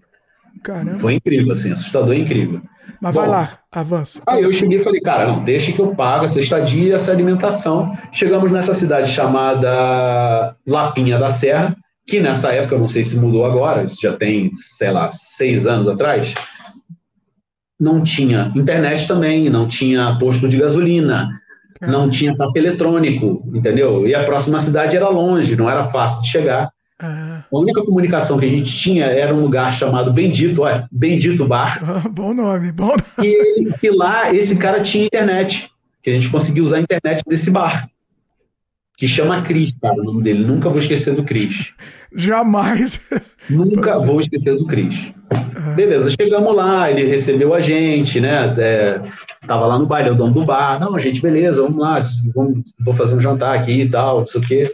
caramba. 0.63 0.99
foi 0.99 1.13
incrível, 1.15 1.51
assim, 1.53 1.71
assustador 1.71 2.13
e 2.15 2.21
incrível. 2.21 2.61
Mas 3.05 3.13
Bom. 3.13 3.21
vai 3.21 3.29
lá, 3.29 3.59
avança. 3.71 4.19
Aí 4.25 4.41
eu 4.41 4.51
cheguei 4.51 4.79
e 4.79 4.83
falei, 4.83 4.99
cara, 4.99 5.27
não, 5.27 5.43
deixa 5.43 5.71
que 5.71 5.79
eu 5.79 5.93
pago 5.93 6.25
essa 6.25 6.39
estadia 6.39 6.89
e 6.89 6.91
essa 6.91 7.11
alimentação. 7.11 7.95
Chegamos 8.11 8.51
nessa 8.51 8.73
cidade 8.73 9.11
chamada 9.11 10.55
Lapinha 10.65 11.19
da 11.19 11.29
Serra, 11.29 11.77
que 12.07 12.19
nessa 12.19 12.51
época, 12.51 12.79
não 12.79 12.87
sei 12.87 13.03
se 13.03 13.15
mudou 13.19 13.45
agora, 13.45 13.83
isso 13.83 13.97
já 14.01 14.13
tem, 14.13 14.49
sei 14.75 14.89
lá, 14.89 15.11
seis 15.11 15.67
anos 15.67 15.87
atrás, 15.87 16.33
não 17.79 18.01
tinha 18.01 18.51
internet 18.55 19.07
também, 19.07 19.51
não 19.51 19.67
tinha 19.67 20.17
posto 20.19 20.49
de 20.49 20.57
gasolina, 20.57 21.29
não 21.79 22.09
tinha 22.09 22.35
tapa 22.35 22.57
eletrônico, 22.57 23.47
entendeu? 23.53 24.07
E 24.07 24.15
a 24.15 24.23
próxima 24.23 24.59
cidade 24.59 24.95
era 24.95 25.09
longe, 25.09 25.55
não 25.55 25.69
era 25.69 25.83
fácil 25.83 26.23
de 26.23 26.29
chegar. 26.29 26.71
Ah, 26.99 27.43
A 27.51 27.57
única 27.57 27.83
comunicação 27.83 28.39
que 28.39 28.45
a 28.45 28.49
gente 28.49 28.73
tinha 28.77 29.05
era 29.05 29.33
um 29.35 29.41
lugar 29.41 29.73
chamado 29.73 30.13
Bendito, 30.13 30.61
olha, 30.61 30.87
Bendito 30.91 31.45
Bar, 31.45 31.79
ah, 31.83 32.07
bom 32.09 32.33
nome, 32.33 32.71
bom 32.71 32.87
nome. 32.87 33.01
e, 33.21 33.67
e 33.83 33.89
lá 33.89 34.33
esse 34.33 34.55
cara 34.57 34.79
tinha 34.81 35.05
internet, 35.05 35.69
que 36.01 36.09
a 36.09 36.13
gente 36.13 36.29
conseguiu 36.29 36.63
usar 36.63 36.77
a 36.77 36.81
internet 36.81 37.21
desse 37.27 37.51
bar. 37.51 37.89
que 38.97 39.07
chama 39.07 39.41
Cris, 39.41 39.73
cara, 39.81 39.99
o 39.99 40.03
nome 40.05 40.23
dele. 40.23 40.45
Nunca 40.45 40.69
vou 40.69 40.79
esquecer 40.79 41.13
do 41.15 41.23
Cris. 41.23 41.73
Jamais. 42.15 43.01
Nunca 43.49 43.97
vou 43.97 44.19
esquecer 44.19 44.55
do 44.55 44.65
Cris. 44.65 45.11
Beleza, 45.75 46.09
chegamos 46.11 46.55
lá, 46.55 46.89
ele 46.89 47.05
recebeu 47.05 47.53
a 47.53 47.59
gente, 47.59 48.21
né? 48.21 48.53
É, 48.57 49.01
tava 49.45 49.65
lá 49.65 49.77
no 49.77 49.85
baile, 49.85 50.09
é 50.09 50.11
o 50.13 50.15
dono 50.15 50.33
do 50.33 50.45
bar. 50.45 50.79
Não, 50.79 50.97
gente, 50.97 51.21
beleza, 51.21 51.61
vamos 51.61 51.77
lá, 51.77 51.99
vamos, 52.33 52.73
vou 52.79 52.93
fazer 52.93 53.15
um 53.15 53.21
jantar 53.21 53.53
aqui 53.57 53.81
e 53.81 53.89
tal, 53.89 54.19
não 54.19 54.27
sei 54.27 54.39
o 54.41 54.43
quê. 54.45 54.73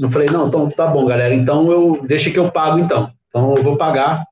Eu 0.00 0.08
falei, 0.08 0.28
não, 0.32 0.48
então 0.48 0.70
tá 0.70 0.86
bom, 0.86 1.04
galera, 1.04 1.34
então 1.34 1.70
eu 1.70 2.00
deixa 2.06 2.30
que 2.30 2.38
eu 2.38 2.50
pago 2.50 2.78
então. 2.78 3.12
Então 3.28 3.54
eu 3.54 3.62
vou 3.62 3.76
pagar. 3.76 4.24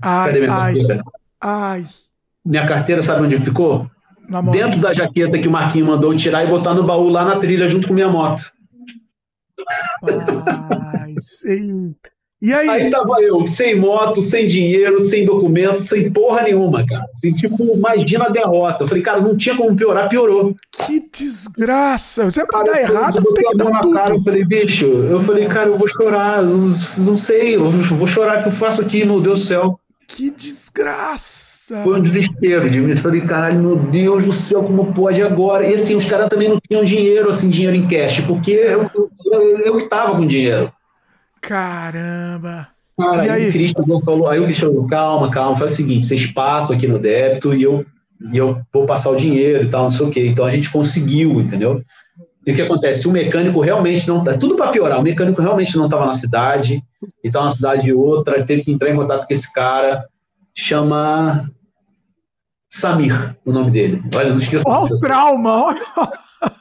Ai, 0.00 0.26
Cadê 0.28 0.40
minha 0.40 0.52
ai, 0.52 0.74
carteira? 0.74 1.04
ai. 1.40 1.86
Minha 2.44 2.66
carteira, 2.66 3.02
sabe 3.02 3.22
onde 3.22 3.36
ficou? 3.38 3.90
Dentro 4.52 4.78
da 4.80 4.92
jaqueta 4.92 5.38
que 5.38 5.48
o 5.48 5.50
Marquinho 5.50 5.86
mandou 5.86 6.14
tirar 6.14 6.44
e 6.44 6.46
botar 6.48 6.72
no 6.72 6.84
baú 6.84 7.08
lá 7.08 7.24
na 7.24 7.40
trilha 7.40 7.68
junto 7.68 7.88
com 7.88 7.94
minha 7.94 8.08
moto. 8.08 8.52
Ai, 10.94 11.14
sim. 11.20 11.94
E 12.40 12.52
aí? 12.52 12.68
Aí 12.68 12.90
tava 12.90 13.20
eu, 13.20 13.44
sem 13.46 13.74
moto, 13.74 14.22
sem 14.22 14.46
dinheiro, 14.46 15.00
sem 15.00 15.24
documento, 15.24 15.80
sem 15.80 16.10
porra 16.10 16.42
nenhuma, 16.42 16.86
cara. 16.86 17.04
Assim, 17.16 17.32
tipo, 17.32 17.56
imagina 17.76 18.26
a 18.26 18.30
derrota. 18.30 18.84
Eu 18.84 18.88
falei, 18.88 19.02
cara, 19.02 19.20
não 19.20 19.36
tinha 19.36 19.56
como 19.56 19.74
piorar, 19.74 20.08
piorou. 20.08 20.54
Que 20.86 21.00
desgraça. 21.12 22.30
Você 22.30 22.44
vai 22.44 22.64
dar 22.64 22.76
eu 22.76 22.82
errado, 22.82 23.20
botei 23.20 23.42
tem 23.42 23.50
que 23.50 23.56
dar 23.56 23.70
na 23.70 23.80
cara, 23.80 24.10
tudo. 24.10 24.18
eu 24.18 24.22
falei, 24.22 24.44
bicho, 24.44 24.86
eu 24.86 25.20
falei, 25.20 25.46
cara, 25.46 25.66
eu 25.66 25.76
vou 25.76 25.88
chorar, 25.88 26.44
eu 26.44 26.72
não 26.98 27.16
sei, 27.16 27.56
eu 27.56 27.68
vou 27.70 28.06
chorar 28.06 28.38
o 28.38 28.42
que 28.44 28.48
eu 28.50 28.52
faço 28.52 28.82
aqui, 28.82 29.04
meu 29.04 29.20
Deus 29.20 29.40
do 29.40 29.44
céu. 29.44 29.80
Que 30.06 30.30
desgraça. 30.30 31.82
Foi 31.82 32.00
um 32.00 32.02
desespero 32.02 32.70
de 32.70 32.80
mim. 32.80 32.92
Eu 32.92 32.96
falei, 32.96 33.20
caralho, 33.20 33.60
meu 33.60 33.76
Deus 33.76 34.24
do 34.24 34.32
céu, 34.32 34.62
como 34.62 34.92
pode 34.94 35.20
agora? 35.22 35.68
E 35.68 35.74
assim, 35.74 35.94
os 35.94 36.06
caras 36.06 36.28
também 36.28 36.48
não 36.48 36.58
tinham 36.66 36.82
dinheiro, 36.82 37.28
assim, 37.28 37.50
dinheiro 37.50 37.76
em 37.76 37.86
cash, 37.86 38.20
porque 38.20 38.52
eu, 38.52 38.90
eu, 39.26 39.58
eu 39.58 39.76
que 39.76 39.84
tava 39.84 40.16
com 40.16 40.26
dinheiro. 40.26 40.72
Caramba. 41.40 42.68
Cara, 42.98 43.26
E 43.26 43.30
aí, 43.30 43.48
o 43.48 43.52
Cristo 43.52 44.02
falou, 44.04 44.28
aí 44.28 44.40
o 44.40 44.44
Cristo 44.44 44.66
falou, 44.66 44.86
calma, 44.88 45.30
calma, 45.30 45.56
faz 45.56 45.72
o 45.72 45.76
seguinte, 45.76 46.04
vocês 46.06 46.26
passam 46.26 46.74
aqui 46.74 46.88
no 46.88 46.98
débito 46.98 47.54
e 47.54 47.62
eu, 47.62 47.86
e 48.32 48.36
eu 48.36 48.60
vou 48.72 48.86
passar 48.86 49.10
o 49.10 49.16
dinheiro 49.16 49.62
e 49.62 49.68
tal, 49.68 49.84
não 49.84 49.90
sei 49.90 50.06
o 50.06 50.10
quê. 50.10 50.26
Então 50.26 50.44
a 50.44 50.50
gente 50.50 50.70
conseguiu, 50.70 51.40
entendeu? 51.40 51.80
E 52.44 52.50
o 52.50 52.54
que 52.54 52.62
acontece? 52.62 53.06
O 53.06 53.12
mecânico 53.12 53.60
realmente 53.60 54.08
não. 54.08 54.24
Tudo 54.38 54.56
para 54.56 54.72
piorar, 54.72 54.98
o 54.98 55.02
mecânico 55.02 55.40
realmente 55.40 55.76
não 55.76 55.84
estava 55.84 56.06
na 56.06 56.14
cidade, 56.14 56.82
e 57.22 57.28
estava 57.28 57.44
na 57.46 57.54
cidade 57.54 57.82
de 57.82 57.92
outra, 57.92 58.44
teve 58.44 58.64
que 58.64 58.72
entrar 58.72 58.90
em 58.90 58.96
contato 58.96 59.26
com 59.26 59.32
esse 59.32 59.52
cara, 59.52 60.04
chama 60.52 61.48
Samir, 62.68 63.36
o 63.44 63.52
nome 63.52 63.70
dele. 63.70 64.02
Olha, 64.14 64.30
não 64.30 64.38
esqueça. 64.38 64.64
Olha 64.66 64.94
o 64.94 64.98
trauma. 64.98 65.64
Olha. 65.64 65.80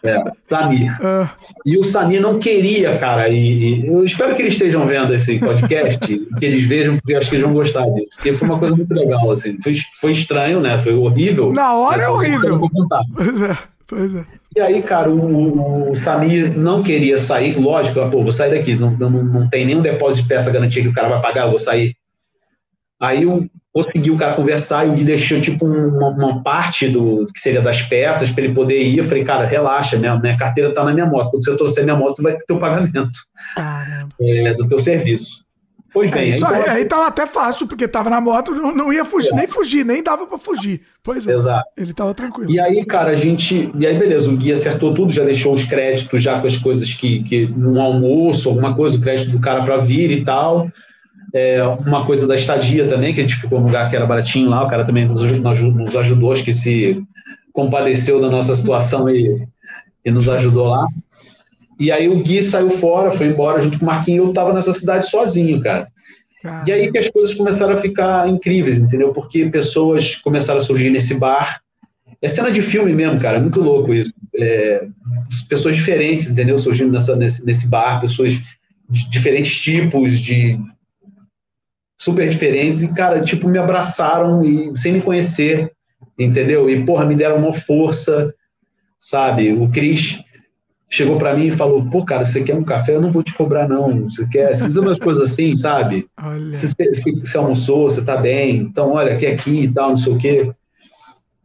É, 0.03 0.23
Samir. 0.45 0.97
Ah, 1.03 1.29
E 1.65 1.77
o 1.77 1.83
Samir 1.83 2.21
não 2.21 2.39
queria, 2.39 2.97
cara, 2.97 3.29
e, 3.29 3.81
e 3.81 3.87
eu 3.87 4.03
espero 4.03 4.35
que 4.35 4.41
eles 4.41 4.53
estejam 4.53 4.85
vendo 4.85 5.13
esse 5.13 5.37
podcast, 5.39 5.99
que 5.99 6.27
eles 6.45 6.63
vejam, 6.63 6.95
porque 6.97 7.13
eu 7.13 7.17
acho 7.17 7.29
que 7.29 7.35
eles 7.35 7.45
vão 7.45 7.53
gostar 7.53 7.85
disso. 7.89 8.09
Porque 8.15 8.33
foi 8.33 8.47
uma 8.47 8.59
coisa 8.59 8.75
muito 8.75 8.93
legal, 8.93 9.29
assim. 9.31 9.57
Foi, 9.61 9.73
foi 9.99 10.11
estranho, 10.11 10.59
né? 10.59 10.77
Foi 10.77 10.93
horrível. 10.93 11.51
Na 11.51 11.73
hora 11.73 12.03
é 12.03 12.09
horrível. 12.09 12.59
Pois 13.15 13.41
é, 13.41 13.57
pois 13.87 14.15
é. 14.15 14.25
E 14.55 14.59
aí, 14.59 14.81
cara, 14.81 15.09
o, 15.11 15.91
o 15.91 15.95
Samir 15.95 16.57
não 16.57 16.81
queria 16.81 17.17
sair, 17.17 17.59
lógico, 17.59 17.99
pô, 18.09 18.23
vou 18.23 18.31
sair 18.31 18.49
daqui, 18.49 18.75
não, 18.75 18.89
não, 18.91 19.09
não 19.09 19.47
tem 19.49 19.65
nenhum 19.65 19.81
depósito 19.81 20.23
de 20.23 20.29
peça 20.29 20.51
garantia 20.51 20.81
que 20.81 20.87
o 20.89 20.93
cara 20.93 21.09
vai 21.09 21.21
pagar, 21.21 21.43
eu 21.45 21.49
vou 21.51 21.59
sair. 21.59 21.93
Aí 22.99 23.23
eu 23.23 23.47
consegui 23.71 24.09
o 24.09 24.17
cara 24.17 24.33
conversar 24.33 24.87
e 24.87 24.89
o 24.89 24.93
Gui 24.93 25.03
deixou 25.03 25.39
tipo 25.39 25.67
um, 25.67 25.87
uma, 25.87 26.09
uma 26.09 26.43
parte 26.43 26.89
do 26.89 27.27
que 27.27 27.39
seria 27.39 27.61
das 27.61 27.81
peças 27.81 28.31
para 28.31 28.43
ele 28.43 28.53
poder 28.53 28.81
ir. 28.81 28.97
Eu 28.97 29.05
falei, 29.05 29.23
cara, 29.23 29.45
relaxa, 29.45 29.97
minha, 29.97 30.17
minha 30.19 30.37
carteira 30.37 30.73
tá 30.73 30.83
na 30.83 30.93
minha 30.93 31.05
moto. 31.05 31.29
Quando 31.29 31.43
você 31.43 31.55
trouxer 31.55 31.83
minha 31.83 31.95
moto, 31.95 32.15
você 32.15 32.23
vai 32.23 32.37
ter 32.37 32.53
o 32.53 32.57
pagamento 32.57 33.19
Caramba. 33.55 34.09
é, 34.19 34.53
do 34.55 34.67
teu 34.67 34.79
serviço. 34.79 35.45
Pois 35.93 36.11
É, 36.11 36.13
bem, 36.13 36.29
isso 36.29 36.45
aí, 36.45 36.63
aí, 36.63 36.69
aí 36.69 36.85
tava 36.85 37.07
até 37.07 37.25
fácil, 37.25 37.65
porque 37.65 37.87
tava 37.87 38.09
na 38.09 38.19
moto, 38.19 38.53
não, 38.53 38.75
não 38.75 38.93
ia 38.93 39.05
fugir, 39.05 39.33
nem 39.33 39.47
fugir, 39.47 39.85
nem 39.85 40.03
dava 40.03 40.27
pra 40.27 40.37
fugir. 40.37 40.81
Pois 41.01 41.25
é, 41.25 41.33
exato. 41.33 41.63
ele 41.77 41.93
tava 41.93 42.13
tranquilo. 42.13 42.51
E 42.51 42.59
aí, 42.59 42.85
cara, 42.85 43.11
a 43.11 43.15
gente. 43.15 43.71
E 43.77 43.87
aí, 43.87 43.97
beleza, 43.97 44.29
o 44.29 44.35
Gui 44.35 44.51
acertou 44.51 44.93
tudo, 44.93 45.11
já 45.11 45.23
deixou 45.23 45.53
os 45.53 45.63
créditos 45.63 46.21
já 46.21 46.39
com 46.39 46.47
as 46.47 46.57
coisas 46.57 46.93
que. 46.93 47.23
que 47.23 47.45
um 47.57 47.81
almoço, 47.81 48.49
alguma 48.49 48.75
coisa, 48.75 48.97
o 48.97 49.01
crédito 49.01 49.31
do 49.31 49.39
cara 49.39 49.63
para 49.63 49.77
vir 49.77 50.11
e 50.11 50.25
tal. 50.25 50.69
É, 51.33 51.61
uma 51.63 52.05
coisa 52.05 52.25
da 52.25 52.35
estadia 52.35 52.87
também, 52.87 53.13
que 53.13 53.19
a 53.19 53.23
gente 53.23 53.35
ficou 53.35 53.59
num 53.59 53.65
lugar 53.67 53.89
que 53.89 53.95
era 53.95 54.05
baratinho 54.05 54.49
lá, 54.49 54.63
o 54.63 54.69
cara 54.69 54.85
também 54.85 55.05
nos, 55.05 55.21
ajudou- 55.21 55.71
nos 55.71 55.95
ajudou, 55.95 56.31
acho 56.31 56.43
que 56.43 56.53
se 56.53 57.03
compadeceu 57.51 58.21
da 58.21 58.29
nossa 58.29 58.55
situação 58.55 59.09
e, 59.09 59.45
e 60.05 60.11
nos 60.11 60.29
ajudou 60.29 60.67
lá. 60.67 60.87
E 61.79 61.91
aí 61.91 62.07
o 62.07 62.21
Gui 62.23 62.41
saiu 62.41 62.69
fora, 62.69 63.11
foi 63.11 63.27
embora 63.27 63.61
junto 63.61 63.77
com 63.77 63.85
o 63.85 63.87
Marquinhos, 63.87 64.27
eu 64.27 64.33
tava 64.33 64.53
nessa 64.53 64.73
cidade 64.73 65.09
sozinho, 65.09 65.59
cara. 65.59 65.87
Cara, 66.41 66.63
E 66.67 66.71
aí 66.71 66.91
que 66.91 66.97
as 66.97 67.09
coisas 67.09 67.33
começaram 67.33 67.73
a 67.73 67.81
ficar 67.81 68.29
incríveis, 68.29 68.77
entendeu? 68.77 69.11
Porque 69.11 69.45
pessoas 69.47 70.15
começaram 70.15 70.59
a 70.59 70.63
surgir 70.63 70.89
nesse 70.89 71.15
bar. 71.15 71.59
É 72.21 72.27
cena 72.29 72.49
de 72.49 72.61
filme 72.61 72.93
mesmo, 72.93 73.19
cara, 73.19 73.37
é 73.37 73.41
muito 73.41 73.61
louco 73.61 73.93
isso. 73.93 74.11
É, 74.35 74.87
pessoas 75.49 75.75
diferentes, 75.75 76.29
entendeu? 76.29 76.57
Surgindo 76.57 76.91
nessa, 76.91 77.15
nesse, 77.15 77.45
nesse 77.45 77.67
bar, 77.69 77.99
pessoas 77.99 78.39
de 78.89 79.09
diferentes 79.09 79.59
tipos, 79.59 80.19
de 80.19 80.59
super 81.97 82.29
diferentes, 82.29 82.83
e, 82.83 82.93
cara, 82.93 83.21
tipo, 83.21 83.47
me 83.47 83.57
abraçaram 83.57 84.43
e 84.43 84.77
sem 84.77 84.93
me 84.93 85.01
conhecer, 85.01 85.71
entendeu? 86.17 86.69
E, 86.69 86.85
porra, 86.85 87.05
me 87.05 87.15
deram 87.15 87.37
uma 87.37 87.53
força, 87.53 88.33
sabe? 88.99 89.51
O 89.53 89.69
Cris 89.69 90.23
chegou 90.89 91.17
para 91.17 91.35
mim 91.35 91.47
e 91.47 91.51
falou: 91.51 91.89
pô, 91.89 92.05
cara, 92.05 92.23
você 92.23 92.43
quer 92.43 92.55
um 92.55 92.63
café? 92.63 92.95
Eu 92.95 93.01
não 93.01 93.09
vou 93.09 93.23
te 93.23 93.33
cobrar, 93.33 93.67
não. 93.67 94.09
Você 94.09 94.27
quer? 94.27 94.55
Vocês 94.55 94.77
umas 94.77 94.99
coisas 94.99 95.31
assim, 95.31 95.55
sabe? 95.55 96.07
olha. 96.21 96.53
Você, 96.53 96.69
você 97.19 97.37
almoçou, 97.37 97.89
você 97.89 98.03
tá 98.03 98.17
bem, 98.17 98.57
então 98.57 98.93
olha, 98.93 99.15
aqui 99.15 99.25
aqui 99.25 99.63
e 99.63 99.73
tal, 99.73 99.89
não 99.89 99.97
sei 99.97 100.13
o 100.13 100.17
quê. 100.17 100.51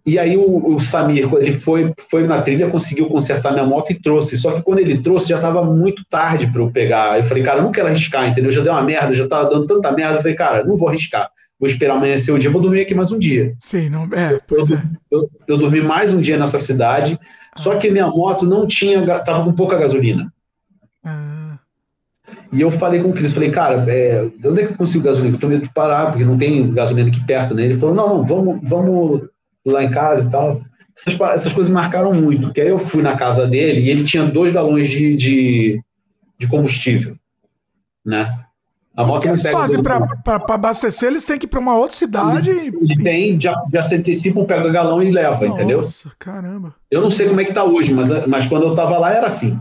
E 0.05 0.19
aí 0.19 0.37
o, 0.37 0.75
o 0.75 0.81
Samir, 0.81 1.29
quando 1.29 1.43
ele 1.43 1.53
foi, 1.53 1.93
foi 2.11 2.27
na 2.27 2.43
trilha, 2.43 2.69
conseguiu 2.69 3.07
consertar 3.07 3.53
minha 3.53 3.65
moto 3.65 3.93
e 3.93 4.01
trouxe. 4.01 4.37
Só 4.37 4.53
que 4.53 4.63
quando 4.63 4.81
ele 4.81 4.99
trouxe, 4.99 5.29
já 5.29 5.37
estava 5.37 5.65
muito 5.65 6.05
tarde 6.11 6.49
para 6.49 6.61
eu 6.61 6.71
pegar. 6.73 7.19
Eu 7.19 7.25
falei, 7.25 7.43
cara, 7.43 7.59
eu 7.59 7.63
não 7.63 7.71
quero 7.71 7.87
arriscar, 7.87 8.29
entendeu? 8.29 8.51
Já 8.51 8.63
deu 8.63 8.73
uma 8.73 8.83
merda, 8.83 9.15
já 9.15 9.29
tava 9.29 9.49
dando 9.49 9.67
tanta 9.67 9.93
merda. 9.93 10.17
Eu 10.17 10.23
falei, 10.23 10.37
cara, 10.37 10.65
não 10.65 10.77
vou 10.77 10.89
arriscar. 10.89 11.31
Vou 11.59 11.69
esperar 11.69 11.95
amanhecer 11.95 12.33
o 12.33 12.39
dia, 12.39 12.51
vou 12.51 12.61
dormir 12.61 12.81
aqui 12.81 12.93
mais 12.93 13.13
um 13.13 13.19
dia. 13.19 13.55
Sim, 13.61 13.89
não. 13.89 14.09
É, 14.13 14.41
pois 14.49 14.69
é. 14.69 14.83
Eu, 15.09 15.31
eu 15.47 15.57
dormi 15.57 15.81
mais 15.81 16.13
um 16.13 16.21
dia 16.21 16.37
nessa 16.37 16.59
cidade, 16.59 17.17
só 17.57 17.77
que 17.77 17.89
minha 17.89 18.09
moto 18.09 18.45
não 18.45 18.67
tinha, 18.67 19.01
tava 19.21 19.45
com 19.45 19.53
pouca 19.53 19.79
gasolina. 19.79 20.33
Ah, 21.05 21.59
E 22.53 22.61
eu 22.61 22.71
falei 22.71 23.01
com 23.01 23.11
o 23.11 23.13
Cris, 23.13 23.33
falei, 23.33 23.51
cara, 23.53 23.85
é, 23.89 24.25
de 24.37 24.49
onde 24.49 24.63
é 24.63 24.67
que 24.67 24.73
eu 24.73 24.77
consigo 24.77 25.05
gasolina? 25.05 25.37
Eu 25.37 25.41
tô 25.41 25.47
medo 25.47 25.63
de 25.63 25.73
parar, 25.73 26.11
porque 26.11 26.25
não 26.25 26.37
tem 26.37 26.73
gasolina 26.73 27.09
aqui 27.09 27.25
perto, 27.25 27.55
né? 27.55 27.65
Ele 27.65 27.79
falou, 27.79 27.95
não, 27.95 28.09
não, 28.09 28.25
vamos, 28.27 28.61
vamos 28.69 29.23
lá 29.65 29.85
em 29.85 29.91
casa 29.91 30.29
e 30.29 30.31
tal. 30.31 30.63
Essas, 30.97 31.21
essas 31.21 31.53
coisas 31.53 31.73
marcaram 31.73 32.13
muito, 32.13 32.49
porque 32.49 32.61
aí 32.61 32.69
eu 32.69 32.79
fui 32.79 33.03
na 33.03 33.17
casa 33.17 33.47
dele 33.47 33.81
e 33.81 33.91
ele 33.91 34.05
tinha 34.05 34.25
dois 34.25 34.53
galões 34.53 34.91
de, 34.91 35.17
de, 35.17 35.83
de 36.39 36.49
combustível, 36.49 37.17
né? 38.05 38.39
A 38.95 39.03
o 39.03 39.07
moto 39.07 39.23
que 39.23 39.29
não 39.29 39.35
eles 39.35 39.47
fazem 39.47 39.83
pra 39.83 40.07
abastecer? 40.51 41.09
Eles 41.09 41.25
têm 41.25 41.39
que 41.39 41.47
ir 41.47 41.49
pra 41.49 41.61
uma 41.61 41.77
outra 41.77 41.97
cidade 41.97 42.51
e. 42.51 42.67
Ele 42.67 43.03
tem, 43.03 43.41
já, 43.41 43.55
já 43.73 43.83
se 43.83 43.95
antecipam, 43.95 44.45
pega 44.45 44.71
galão 44.71 45.03
e 45.03 45.11
leva, 45.11 45.47
entendeu? 45.47 45.79
Nossa, 45.79 46.13
caramba. 46.19 46.75
Eu 46.91 47.01
não 47.01 47.11
sei 47.11 47.27
como 47.27 47.41
é 47.41 47.45
que 47.45 47.55
tá 47.55 47.65
hoje, 47.65 47.95
mas, 47.95 48.11
mas 48.27 48.45
quando 48.47 48.65
eu 48.65 48.75
tava 48.75 48.99
lá 48.99 49.13
era 49.13 49.27
assim. 49.27 49.59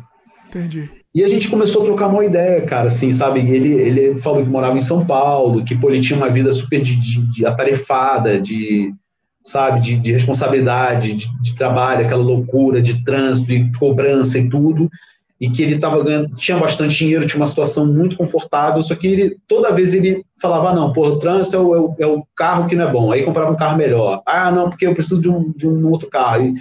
Entendi. 0.49 0.89
E 1.15 1.23
a 1.23 1.27
gente 1.27 1.49
começou 1.49 1.81
a 1.81 1.85
trocar 1.85 2.07
uma 2.07 2.25
ideia, 2.25 2.61
cara, 2.65 2.87
assim, 2.87 3.11
sabe? 3.11 3.39
Ele, 3.39 3.73
ele 3.73 4.17
falou 4.17 4.43
que 4.43 4.49
morava 4.49 4.77
em 4.77 4.81
São 4.81 5.05
Paulo, 5.05 5.63
que 5.63 5.75
pô, 5.75 5.89
ele 5.89 6.01
tinha 6.01 6.17
uma 6.17 6.29
vida 6.29 6.51
super 6.51 6.81
de, 6.81 6.95
de, 6.97 7.21
de 7.31 7.45
atarefada, 7.45 8.39
de, 8.39 8.93
sabe, 9.43 9.81
de, 9.81 9.99
de 9.99 10.11
responsabilidade, 10.11 11.13
de, 11.13 11.41
de 11.41 11.55
trabalho, 11.55 12.05
aquela 12.05 12.21
loucura 12.23 12.81
de 12.81 13.03
trânsito, 13.03 13.47
de 13.47 13.71
cobrança 13.77 14.37
e 14.39 14.49
tudo, 14.49 14.89
e 15.39 15.49
que 15.49 15.63
ele 15.63 15.79
tava 15.79 16.03
ganhando, 16.03 16.35
tinha 16.35 16.57
bastante 16.57 16.95
dinheiro, 16.95 17.25
tinha 17.25 17.39
uma 17.39 17.47
situação 17.47 17.85
muito 17.85 18.15
confortável, 18.15 18.81
só 18.83 18.93
que 18.93 19.07
ele, 19.07 19.37
toda 19.47 19.73
vez 19.73 19.93
ele 19.95 20.23
falava, 20.39 20.69
ah, 20.69 20.75
não, 20.75 20.93
pô, 20.93 21.07
o 21.07 21.17
trânsito 21.19 21.55
é 21.55 21.59
o, 21.59 21.75
é 21.75 21.79
o- 21.79 21.95
é 21.99 22.05
o 22.05 22.23
carro 22.35 22.67
que 22.67 22.75
não 22.75 22.87
é 22.87 22.91
bom, 22.91 23.11
aí 23.11 23.23
comprava 23.23 23.51
um 23.51 23.55
carro 23.57 23.77
melhor, 23.77 24.21
ah, 24.27 24.51
não, 24.51 24.69
porque 24.69 24.85
eu 24.85 24.93
preciso 24.93 25.19
de 25.19 25.29
um, 25.29 25.51
de 25.51 25.67
um 25.67 25.89
outro 25.89 26.07
carro, 26.09 26.43
e, 26.45 26.53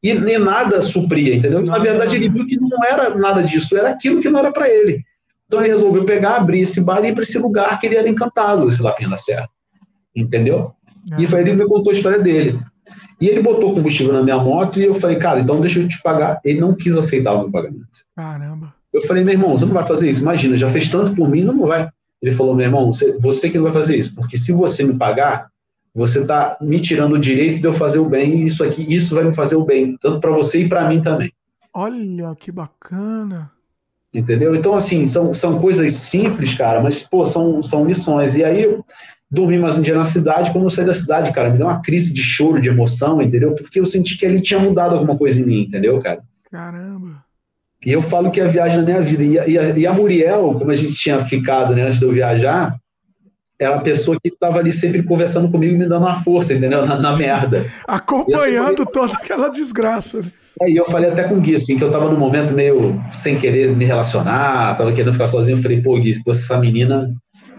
e 0.00 0.14
nem 0.14 0.38
nada 0.38 0.80
supria, 0.80 1.34
entendeu? 1.34 1.60
Na 1.64 1.78
verdade, 1.78 2.14
ele 2.14 2.28
viu 2.28 2.46
que 2.46 2.56
não 2.56 2.84
era 2.84 3.12
nada 3.16 3.42
disso, 3.42 3.76
era 3.76 3.90
aquilo 3.90 4.20
que 4.20 4.28
não 4.28 4.38
era 4.38 4.52
para 4.52 4.68
ele. 4.68 5.02
Então 5.48 5.60
ele 5.60 5.70
resolveu 5.70 6.04
pegar, 6.04 6.36
abrir 6.36 6.60
esse 6.60 6.80
bar 6.84 7.04
e 7.04 7.08
ir 7.08 7.14
para 7.14 7.22
esse 7.24 7.38
lugar 7.38 7.80
que 7.80 7.86
ele 7.86 7.96
era 7.96 8.08
encantado, 8.08 8.68
esse 8.68 8.80
Lapinha 8.80 9.08
da 9.08 9.16
Serra. 9.16 9.48
Entendeu? 10.14 10.72
E 11.18 11.26
foi 11.26 11.40
ele 11.40 11.50
que 11.50 11.56
me 11.56 11.66
contou 11.66 11.92
a 11.92 11.94
história 11.94 12.18
dele. 12.18 12.58
E 13.20 13.28
ele 13.28 13.42
botou 13.42 13.74
combustível 13.74 14.12
na 14.12 14.22
minha 14.22 14.38
moto 14.38 14.78
e 14.78 14.84
eu 14.84 14.94
falei, 14.94 15.16
cara, 15.16 15.40
então 15.40 15.60
deixa 15.60 15.80
eu 15.80 15.88
te 15.88 16.00
pagar. 16.02 16.40
Ele 16.44 16.60
não 16.60 16.74
quis 16.74 16.96
aceitar 16.96 17.32
o 17.32 17.40
meu 17.40 17.50
pagamento. 17.50 17.86
Caramba. 18.14 18.74
Eu 18.92 19.04
falei, 19.04 19.24
meu 19.24 19.34
irmão, 19.34 19.56
você 19.56 19.64
não 19.64 19.74
vai 19.74 19.86
fazer 19.86 20.08
isso? 20.08 20.22
Imagina, 20.22 20.56
já 20.56 20.68
fez 20.68 20.88
tanto 20.88 21.14
por 21.14 21.28
mim, 21.28 21.42
não 21.42 21.58
vai. 21.66 21.88
Ele 22.22 22.32
falou, 22.32 22.54
meu 22.54 22.66
irmão, 22.66 22.92
você, 22.92 23.18
você 23.18 23.50
que 23.50 23.56
não 23.56 23.64
vai 23.64 23.72
fazer 23.72 23.96
isso, 23.96 24.14
porque 24.14 24.36
se 24.36 24.52
você 24.52 24.84
me 24.84 24.96
pagar, 24.96 25.50
você 25.94 26.20
está 26.20 26.56
me 26.60 26.80
tirando 26.80 27.14
o 27.14 27.18
direito 27.18 27.60
de 27.60 27.66
eu 27.66 27.72
fazer 27.72 27.98
o 27.98 28.08
bem 28.08 28.40
e 28.40 28.46
isso 28.46 28.62
aqui, 28.64 28.82
isso 28.92 29.14
vai 29.14 29.24
me 29.24 29.34
fazer 29.34 29.56
o 29.56 29.64
bem, 29.64 29.96
tanto 30.00 30.20
para 30.20 30.30
você 30.30 30.64
e 30.64 30.68
para 30.68 30.88
mim 30.88 31.00
também. 31.00 31.32
Olha 31.72 32.34
que 32.34 32.50
bacana. 32.50 33.50
Entendeu? 34.12 34.54
Então, 34.54 34.74
assim, 34.74 35.06
são, 35.06 35.34
são 35.34 35.60
coisas 35.60 35.92
simples, 35.92 36.54
cara, 36.54 36.80
mas, 36.80 37.02
pô, 37.02 37.26
são, 37.26 37.62
são 37.62 37.84
lições. 37.84 38.36
E 38.36 38.42
aí, 38.42 38.78
dormi 39.30 39.58
mais 39.58 39.76
um 39.76 39.82
dia 39.82 39.94
na 39.94 40.04
cidade. 40.04 40.50
Quando 40.50 40.64
eu 40.64 40.70
saí 40.70 40.84
da 40.84 40.94
cidade, 40.94 41.32
cara, 41.32 41.50
me 41.50 41.58
deu 41.58 41.66
uma 41.66 41.82
crise 41.82 42.12
de 42.12 42.22
choro, 42.22 42.60
de 42.60 42.68
emoção, 42.68 43.20
entendeu? 43.20 43.54
Porque 43.54 43.78
eu 43.78 43.86
senti 43.86 44.16
que 44.16 44.26
ali 44.26 44.40
tinha 44.40 44.58
mudado 44.58 44.94
alguma 44.94 45.16
coisa 45.16 45.40
em 45.40 45.44
mim, 45.44 45.60
entendeu, 45.62 45.98
cara? 46.00 46.20
Caramba. 46.50 47.24
E 47.84 47.92
eu 47.92 48.02
falo 48.02 48.30
que 48.30 48.40
é 48.40 48.44
a 48.44 48.48
viagem 48.48 48.78
da 48.78 48.84
minha 48.84 49.02
vida. 49.02 49.22
E 49.22 49.38
a, 49.38 49.46
e 49.46 49.58
a, 49.58 49.78
e 49.78 49.86
a 49.86 49.92
Muriel, 49.92 50.54
como 50.58 50.70
a 50.70 50.74
gente 50.74 50.94
tinha 50.94 51.20
ficado 51.24 51.74
né, 51.74 51.82
antes 51.82 51.98
de 51.98 52.04
eu 52.04 52.10
viajar, 52.10 52.76
era 53.60 53.76
a 53.76 53.80
pessoa 53.80 54.16
que 54.22 54.28
estava 54.28 54.58
ali 54.58 54.72
sempre 54.72 55.02
conversando 55.02 55.50
comigo 55.50 55.74
e 55.74 55.78
me 55.78 55.86
dando 55.86 56.04
uma 56.04 56.22
força, 56.22 56.54
entendeu? 56.54 56.86
Na, 56.86 56.98
na 56.98 57.16
merda. 57.16 57.66
Acompanhando 57.86 58.86
toda 58.86 59.12
aquela 59.14 59.48
desgraça. 59.48 60.20
Né? 60.20 60.30
É, 60.62 60.70
e 60.70 60.76
eu 60.76 60.86
falei 60.90 61.10
até 61.10 61.24
com 61.24 61.36
o 61.36 61.40
Gui, 61.40 61.54
assim, 61.54 61.76
que 61.76 61.82
eu 61.82 61.90
tava 61.90 62.10
num 62.10 62.18
momento 62.18 62.52
meio 62.52 63.00
sem 63.12 63.38
querer 63.38 63.76
me 63.76 63.84
relacionar, 63.84 64.76
tava 64.76 64.92
querendo 64.92 65.12
ficar 65.12 65.26
sozinho. 65.26 65.56
Eu 65.56 65.62
falei, 65.62 65.80
pô, 65.80 65.98
Gui, 65.98 66.20
essa 66.26 66.58
menina 66.58 67.12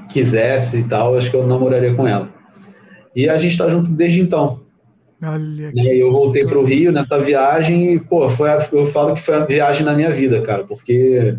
quisesse 0.09 0.79
e 0.79 0.83
tal, 0.87 1.15
acho 1.15 1.29
que 1.29 1.37
eu 1.37 1.47
namoraria 1.47 1.93
com 1.93 2.07
ela. 2.07 2.29
E 3.15 3.29
a 3.29 3.37
gente 3.37 3.57
tá 3.57 3.69
junto 3.69 3.91
desde 3.91 4.21
então. 4.21 4.61
Olha 5.21 5.71
né? 5.73 5.95
Eu 5.95 6.11
voltei 6.11 6.45
para 6.45 6.57
o 6.57 6.63
Rio 6.63 6.91
nessa 6.91 7.19
viagem 7.19 7.93
e, 7.93 7.99
pô, 7.99 8.29
foi 8.29 8.49
a, 8.49 8.67
eu 8.71 8.85
falo 8.85 9.13
que 9.13 9.21
foi 9.21 9.35
a 9.35 9.45
viagem 9.45 9.83
na 9.83 9.93
minha 9.93 10.09
vida, 10.09 10.41
cara, 10.41 10.63
porque 10.63 11.35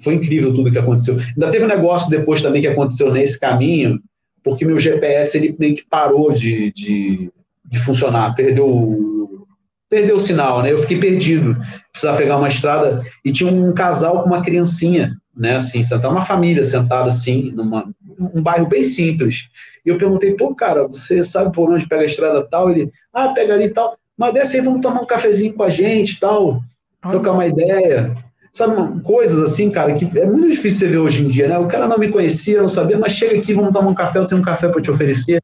foi 0.00 0.14
incrível 0.14 0.52
tudo 0.52 0.70
que 0.70 0.78
aconteceu. 0.78 1.16
Ainda 1.16 1.50
teve 1.50 1.64
um 1.64 1.68
negócio 1.68 2.10
depois 2.10 2.42
também 2.42 2.60
que 2.60 2.68
aconteceu 2.68 3.12
nesse 3.12 3.38
caminho, 3.38 4.00
porque 4.42 4.64
meu 4.64 4.78
GPS 4.78 5.36
ele 5.36 5.54
meio 5.58 5.76
que 5.76 5.84
parou 5.88 6.32
de, 6.32 6.72
de, 6.72 7.30
de 7.64 7.78
funcionar, 7.78 8.34
perdeu, 8.34 9.46
perdeu 9.88 10.16
o 10.16 10.20
sinal, 10.20 10.62
né? 10.62 10.72
Eu 10.72 10.78
fiquei 10.78 10.98
perdido, 10.98 11.56
precisava 11.92 12.18
pegar 12.18 12.36
uma 12.36 12.48
estrada 12.48 13.02
e 13.24 13.30
tinha 13.30 13.50
um 13.50 13.72
casal 13.72 14.22
com 14.22 14.28
uma 14.28 14.42
criancinha, 14.42 15.16
né? 15.36 15.56
Assim, 15.56 15.82
sentar 15.82 16.10
uma 16.10 16.24
família 16.24 16.62
sentada 16.62 17.08
assim, 17.08 17.50
numa, 17.52 17.92
um 18.18 18.42
bairro 18.42 18.66
bem 18.66 18.84
simples. 18.84 19.48
E 19.84 19.88
eu 19.88 19.98
perguntei, 19.98 20.34
pô, 20.34 20.54
cara, 20.54 20.86
você 20.86 21.22
sabe 21.22 21.52
por 21.52 21.70
onde 21.70 21.86
pega 21.86 22.02
a 22.02 22.06
estrada 22.06 22.42
tal? 22.48 22.70
Ele, 22.70 22.90
ah, 23.12 23.28
pega 23.28 23.54
ali 23.54 23.64
e 23.64 23.70
tal. 23.70 23.96
Mas 24.16 24.32
desce 24.32 24.56
aí, 24.56 24.62
vamos 24.62 24.80
tomar 24.80 25.02
um 25.02 25.06
cafezinho 25.06 25.54
com 25.54 25.62
a 25.62 25.68
gente 25.68 26.20
tal, 26.20 26.60
trocar 27.02 27.32
uma 27.32 27.46
ideia. 27.46 28.16
Sabe, 28.52 29.00
coisas 29.02 29.40
assim, 29.40 29.68
cara, 29.68 29.94
que 29.94 30.04
é 30.16 30.26
muito 30.26 30.50
difícil 30.50 30.86
você 30.86 30.88
ver 30.88 30.98
hoje 30.98 31.24
em 31.24 31.28
dia, 31.28 31.48
né? 31.48 31.58
O 31.58 31.66
cara 31.66 31.88
não 31.88 31.98
me 31.98 32.08
conhecia, 32.08 32.62
não 32.62 32.68
sabia, 32.68 32.96
mas 32.96 33.12
chega 33.12 33.36
aqui, 33.36 33.52
vamos 33.52 33.72
tomar 33.72 33.90
um 33.90 33.94
café, 33.94 34.20
eu 34.20 34.26
tenho 34.26 34.40
um 34.40 34.44
café 34.44 34.68
para 34.68 34.80
te 34.80 34.92
oferecer, 34.92 35.42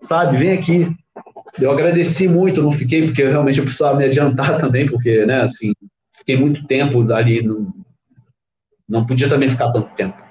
sabe? 0.00 0.38
Vem 0.38 0.52
aqui. 0.52 0.90
Eu 1.60 1.70
agradeci 1.70 2.26
muito, 2.26 2.62
não 2.62 2.70
fiquei, 2.70 3.06
porque 3.06 3.22
realmente 3.22 3.58
eu 3.58 3.64
precisava 3.64 3.98
me 3.98 4.04
adiantar 4.04 4.56
também, 4.58 4.86
porque, 4.86 5.26
né, 5.26 5.42
assim, 5.42 5.72
fiquei 6.16 6.38
muito 6.38 6.66
tempo 6.66 7.12
ali, 7.12 7.42
não, 7.42 7.74
não 8.88 9.04
podia 9.04 9.28
também 9.28 9.48
ficar 9.48 9.70
tanto 9.72 9.88
tempo. 9.94 10.26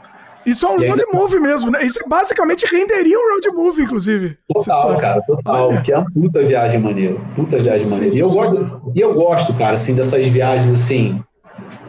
Isso 0.45 0.65
é 0.67 0.69
um 0.69 0.77
road 0.77 1.03
movie 1.11 1.39
mesmo, 1.39 1.71
né? 1.71 1.83
Isso 1.83 1.99
basicamente 2.07 2.67
renderia 2.71 3.17
um 3.17 3.33
road 3.33 3.49
movie, 3.51 3.83
inclusive. 3.83 4.37
Total, 4.47 4.95
cara, 4.97 5.21
total. 5.23 5.69
Olha. 5.69 5.81
Que 5.81 5.91
é 5.91 5.97
uma 5.97 6.11
puta 6.11 6.43
viagem 6.43 6.79
maneira. 6.79 7.15
Puta 7.35 7.57
viagem 7.57 7.87
maneira. 7.87 8.15
E 8.15 8.19
eu, 8.19 8.29
gosto, 8.29 8.81
e 8.95 9.01
eu 9.01 9.13
gosto, 9.15 9.53
cara, 9.55 9.73
assim, 9.73 9.95
dessas 9.95 10.23
viagens, 10.27 10.71
assim, 10.71 11.19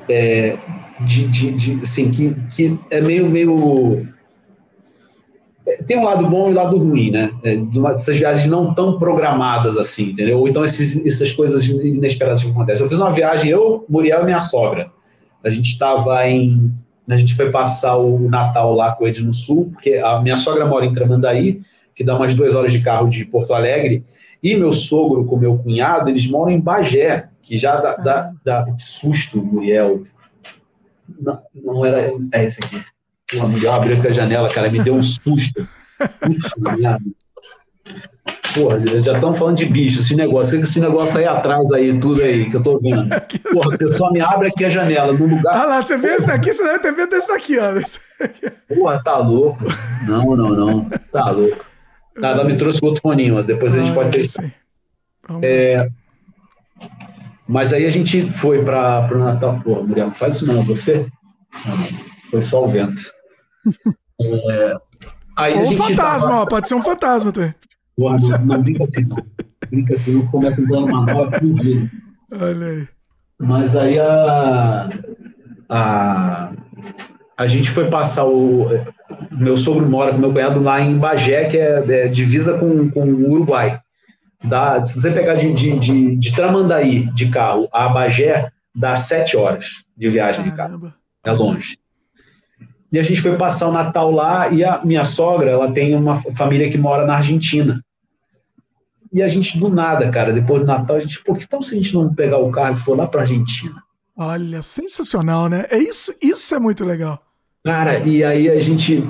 é, 0.08 0.56
de, 1.00 1.28
de, 1.28 1.50
de, 1.50 1.81
assim, 1.82 2.10
que, 2.10 2.34
que 2.50 2.81
é 2.90 3.02
meio, 3.02 3.28
meio... 3.28 4.08
É, 5.66 5.82
tem 5.82 5.99
um 5.99 6.04
lado 6.04 6.26
bom 6.26 6.49
e 6.49 6.52
um 6.52 6.54
lado 6.54 6.78
ruim, 6.78 7.10
né? 7.10 7.31
É, 7.44 7.58
essas 7.94 8.16
viagens 8.16 8.47
não 8.47 8.72
tão 8.72 8.99
programadas 8.99 9.76
assim, 9.76 10.12
entendeu? 10.12 10.38
Ou 10.38 10.49
então 10.49 10.65
esses, 10.65 11.04
essas 11.04 11.31
coisas 11.31 11.66
inesperadas 11.66 12.42
que 12.42 12.49
acontecem. 12.49 12.82
Eu 12.82 12.88
fiz 12.88 12.99
uma 12.99 13.12
viagem, 13.12 13.50
eu, 13.50 13.84
Muriel 13.86 14.22
e 14.22 14.24
minha 14.24 14.40
sogra. 14.40 14.95
A 15.46 15.50
gente 15.50 15.68
estava 15.68 16.26
em 16.28 16.74
a 17.08 17.16
gente 17.16 17.36
foi 17.36 17.50
passar 17.50 17.96
o 17.96 18.28
Natal 18.28 18.74
lá 18.74 18.92
com 18.92 19.06
eles 19.06 19.22
no 19.22 19.32
Sul, 19.32 19.70
porque 19.72 19.94
a 19.94 20.20
minha 20.20 20.36
sogra 20.36 20.66
mora 20.66 20.84
em 20.84 20.92
Tramandaí, 20.92 21.60
que 21.94 22.02
dá 22.02 22.16
umas 22.16 22.34
duas 22.34 22.54
horas 22.54 22.72
de 22.72 22.80
carro 22.80 23.08
de 23.08 23.24
Porto 23.24 23.54
Alegre, 23.54 24.04
e 24.42 24.56
meu 24.56 24.72
sogro 24.72 25.24
com 25.24 25.36
meu 25.36 25.56
cunhado, 25.56 26.10
eles 26.10 26.26
moram 26.26 26.50
em 26.50 26.60
Bagé, 26.60 27.28
que 27.40 27.56
já 27.56 27.76
dá, 27.76 27.96
dá, 27.96 28.32
dá 28.44 28.66
susto, 28.78 29.42
Muriel. 29.42 30.02
Não, 31.20 31.40
não 31.54 31.84
era. 31.84 32.12
É 32.32 32.44
esse 32.44 32.62
aqui. 32.62 32.82
O 33.34 33.48
Muriel 33.48 33.72
abriu 33.72 34.00
a 34.00 34.10
janela, 34.10 34.48
cara, 34.48 34.68
me 34.68 34.82
deu 34.82 34.94
um 34.94 35.02
susto. 35.02 35.66
Puxa, 36.20 36.98
Porra, 38.56 38.81
já 39.03 39.12
estão 39.12 39.35
falando 39.35 39.58
de 39.58 39.67
bicho, 39.67 40.01
esse 40.01 40.17
negócio, 40.17 40.58
esse 40.58 40.81
negócio 40.81 41.19
aí 41.19 41.26
atrás 41.26 41.71
aí, 41.72 41.99
tudo 42.01 42.22
aí, 42.22 42.49
que 42.49 42.56
eu 42.56 42.62
tô 42.62 42.78
vendo. 42.78 43.06
Porra, 43.53 43.74
a 43.74 43.78
pessoa 43.78 44.10
me 44.10 44.21
abre 44.21 44.49
aqui 44.49 44.65
a 44.65 44.71
janela, 44.71 45.12
no 45.12 45.26
lugar. 45.26 45.55
Ah 45.55 45.67
lá, 45.67 45.83
você 45.83 45.97
vê 45.97 46.15
esse 46.15 46.26
daqui, 46.26 46.53
você 46.53 46.65
deve 46.65 46.78
ter 46.78 46.94
visto 46.94 47.12
esse 47.15 47.28
daqui, 47.28 47.56
ó. 47.58 48.74
Porra, 48.74 49.03
tá 49.03 49.19
louco. 49.19 49.62
Não, 50.06 50.35
não, 50.35 50.51
não. 50.51 50.90
Tá 51.12 51.31
louco. 51.31 51.65
Nada, 52.17 52.44
me 52.44 52.56
trouxe 52.56 52.83
outro 52.83 53.03
foninho, 53.03 53.35
mas 53.35 53.47
depois 53.47 53.74
a 53.74 53.78
gente 53.78 53.90
ah, 53.90 53.94
pode 53.94 54.10
ter. 54.10 54.55
É, 55.42 55.90
mas 57.47 57.72
aí 57.72 57.85
a 57.85 57.90
gente 57.90 58.28
foi 58.31 58.65
para 58.65 59.08
o 59.12 59.19
Natal. 59.19 59.58
Pô, 59.62 59.83
Muriel, 59.83 60.06
não 60.06 60.15
faz 60.15 60.37
isso 60.37 60.47
não, 60.47 60.62
você? 60.62 61.06
Não, 61.67 61.76
foi 62.31 62.42
só 62.42 62.65
o 62.65 62.69
vento. 62.69 63.03
É, 65.39 65.55
Ou 65.55 65.72
um 65.72 65.76
fantasma, 65.76 66.40
ó, 66.40 66.47
pode 66.47 66.67
ser 66.67 66.74
um 66.74 66.83
fantasma 66.83 67.31
também. 67.31 67.55
Porra, 67.96 68.18
não, 68.18 68.38
não 68.44 68.62
brinca 68.62 68.84
assim, 68.84 69.04
não. 69.06 69.16
Brinca 69.70 69.94
assim, 69.94 70.14
não 70.14 70.26
começa 70.26 70.60
dando 70.62 70.86
uma 70.86 71.06
nova 71.06 71.38
fugido. 71.38 71.90
Olha 72.32 72.66
aí. 72.66 72.88
Mas 73.38 73.76
aí 73.76 73.98
a, 73.98 74.88
a, 75.68 76.52
a 77.36 77.46
gente 77.46 77.70
foi 77.70 77.88
passar 77.88 78.26
o. 78.26 78.66
Meu 79.30 79.56
sogro 79.56 79.88
mora 79.88 80.12
com 80.12 80.18
meu 80.18 80.32
cunhado 80.32 80.60
lá 80.60 80.80
em 80.80 80.98
Bagé, 80.98 81.48
que 81.48 81.56
é, 81.56 81.84
é 81.88 82.08
divisa 82.08 82.58
com, 82.58 82.90
com 82.90 83.04
o 83.04 83.30
Uruguai. 83.30 83.80
Dá, 84.44 84.84
se 84.84 85.00
você 85.00 85.10
pegar 85.10 85.34
de, 85.34 85.52
de, 85.52 85.78
de, 85.78 86.16
de 86.16 86.34
Tramandaí 86.34 87.06
de 87.14 87.28
carro 87.28 87.68
a 87.72 87.88
Bagé, 87.88 88.50
dá 88.74 88.94
sete 88.94 89.36
horas 89.36 89.84
de 89.96 90.08
viagem 90.08 90.44
de 90.44 90.52
carro. 90.52 90.92
É 91.24 91.32
longe. 91.32 91.78
E 92.92 92.98
a 92.98 93.02
gente 93.02 93.20
foi 93.20 93.36
passar 93.36 93.68
o 93.68 93.72
Natal 93.72 94.10
lá 94.10 94.48
e 94.48 94.64
a 94.64 94.84
minha 94.84 95.04
sogra, 95.04 95.50
ela 95.50 95.72
tem 95.72 95.94
uma 95.94 96.16
família 96.32 96.70
que 96.70 96.78
mora 96.78 97.06
na 97.06 97.16
Argentina. 97.16 97.82
E 99.12 99.22
a 99.22 99.28
gente, 99.28 99.58
do 99.58 99.69
nada, 99.69 100.10
cara, 100.10 100.33
depois 100.33 100.60
do 100.60 100.67
Natal, 100.67 100.97
a 100.97 101.01
gente, 101.01 101.22
pô, 101.22 101.35
que 101.35 101.49
tal 101.49 101.62
se 101.62 101.74
a 101.74 101.78
gente 101.78 101.94
não 101.94 102.15
pegar 102.15 102.39
o 102.39 102.51
carro 102.51 102.74
e 102.74 102.78
for 102.78 102.97
lá 102.97 103.06
pra 103.06 103.22
Argentina? 103.22 103.83
Olha, 104.17 104.62
sensacional, 104.62 105.49
né? 105.49 105.67
É 105.71 105.78
isso, 105.78 106.15
isso 106.22 106.55
é 106.55 106.58
muito 106.58 106.85
legal. 106.85 107.22
Cara, 107.67 107.99
e 107.99 108.22
aí 108.22 108.49
a 108.49 108.60
gente, 108.60 109.03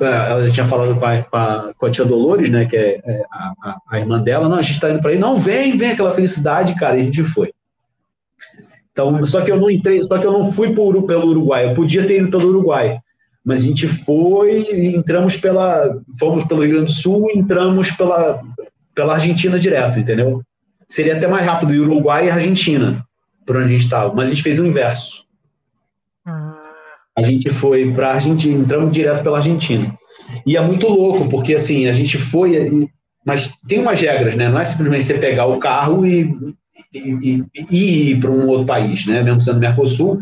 ela 0.00 0.44
já 0.48 0.52
tinha 0.52 0.66
falado 0.66 0.96
com 0.96 1.06
a, 1.06 1.22
com 1.22 1.36
a, 1.36 1.74
com 1.78 1.86
a 1.86 1.90
tia 1.90 2.04
Dolores, 2.04 2.50
né, 2.50 2.66
que 2.66 2.76
é, 2.76 3.00
é 3.04 3.22
a, 3.30 3.76
a, 3.88 4.00
irmã 4.00 4.20
dela, 4.20 4.48
não, 4.48 4.58
a 4.58 4.62
gente 4.62 4.80
tá 4.80 4.90
indo 4.90 5.00
pra 5.00 5.12
aí, 5.12 5.18
não, 5.18 5.36
vem, 5.36 5.76
vem, 5.76 5.92
aquela 5.92 6.10
felicidade, 6.10 6.74
cara, 6.74 6.96
e 6.96 7.02
a 7.02 7.04
gente 7.04 7.22
foi. 7.22 7.52
Então, 8.90 9.24
só 9.24 9.42
que 9.42 9.52
eu 9.52 9.60
não 9.60 9.70
entrei, 9.70 10.02
só 10.08 10.18
que 10.18 10.26
eu 10.26 10.32
não 10.32 10.50
fui 10.50 10.74
por, 10.74 11.00
pelo 11.04 11.28
Uruguai, 11.28 11.70
eu 11.70 11.74
podia 11.74 12.04
ter 12.04 12.20
ido 12.20 12.30
pelo 12.30 12.48
Uruguai, 12.48 12.98
mas 13.44 13.60
a 13.60 13.62
gente 13.62 13.86
foi 13.86 14.66
entramos 14.92 15.36
pela, 15.36 15.96
fomos 16.18 16.42
pelo 16.42 16.62
Rio 16.62 16.72
Grande 16.72 16.92
do 16.92 16.92
Sul 16.92 17.30
entramos 17.32 17.92
pela, 17.92 18.42
pela 19.00 19.14
Argentina 19.14 19.58
direto, 19.58 19.98
entendeu? 19.98 20.42
Seria 20.86 21.16
até 21.16 21.26
mais 21.26 21.46
rápido 21.46 21.72
ir 21.74 21.80
Uruguai 21.80 22.26
e 22.26 22.30
Argentina, 22.30 23.02
por 23.46 23.56
onde 23.56 23.64
a 23.64 23.68
gente 23.70 23.84
estava, 23.84 24.12
mas 24.12 24.28
a 24.28 24.30
gente 24.30 24.42
fez 24.42 24.58
o 24.58 24.66
inverso. 24.66 25.24
A 27.16 27.22
gente 27.22 27.48
foi 27.48 27.90
para 27.94 28.10
a 28.10 28.14
Argentina, 28.16 28.62
entramos 28.62 28.92
direto 28.92 29.22
pela 29.22 29.38
Argentina. 29.38 29.96
E 30.46 30.54
é 30.54 30.60
muito 30.60 30.86
louco, 30.86 31.30
porque 31.30 31.54
assim, 31.54 31.86
a 31.86 31.94
gente 31.94 32.18
foi, 32.18 32.88
mas 33.24 33.50
tem 33.66 33.80
umas 33.80 33.98
regras, 33.98 34.34
né? 34.34 34.50
Não 34.50 34.58
é 34.58 34.64
simplesmente 34.64 35.04
você 35.04 35.14
pegar 35.14 35.46
o 35.46 35.58
carro 35.58 36.04
e, 36.04 36.30
e, 36.94 36.98
e, 36.98 37.66
e 37.70 38.10
ir 38.10 38.20
para 38.20 38.30
um 38.30 38.48
outro 38.48 38.66
país, 38.66 39.06
né? 39.06 39.22
Mesmo 39.22 39.40
sendo 39.40 39.60
Mercosul, 39.60 40.18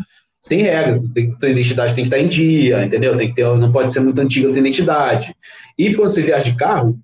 tem 0.47 0.61
regra, 0.61 1.01
tem, 1.13 1.35
a 1.41 1.47
identidade 1.49 1.93
tem 1.93 2.05
que 2.05 2.15
estar 2.15 2.19
em 2.19 2.29
dia, 2.29 2.85
entendeu? 2.85 3.17
Tem 3.17 3.27
que 3.27 3.35
ter, 3.35 3.43
não 3.57 3.73
pode 3.73 3.91
ser 3.91 3.99
muito 3.99 4.21
antiga 4.21 4.47
a 4.47 4.51
identidade. 4.51 5.35
E 5.77 5.93
quando 5.93 6.09
você 6.09 6.21
viaja 6.21 6.45
de 6.45 6.55
carro, 6.55 6.97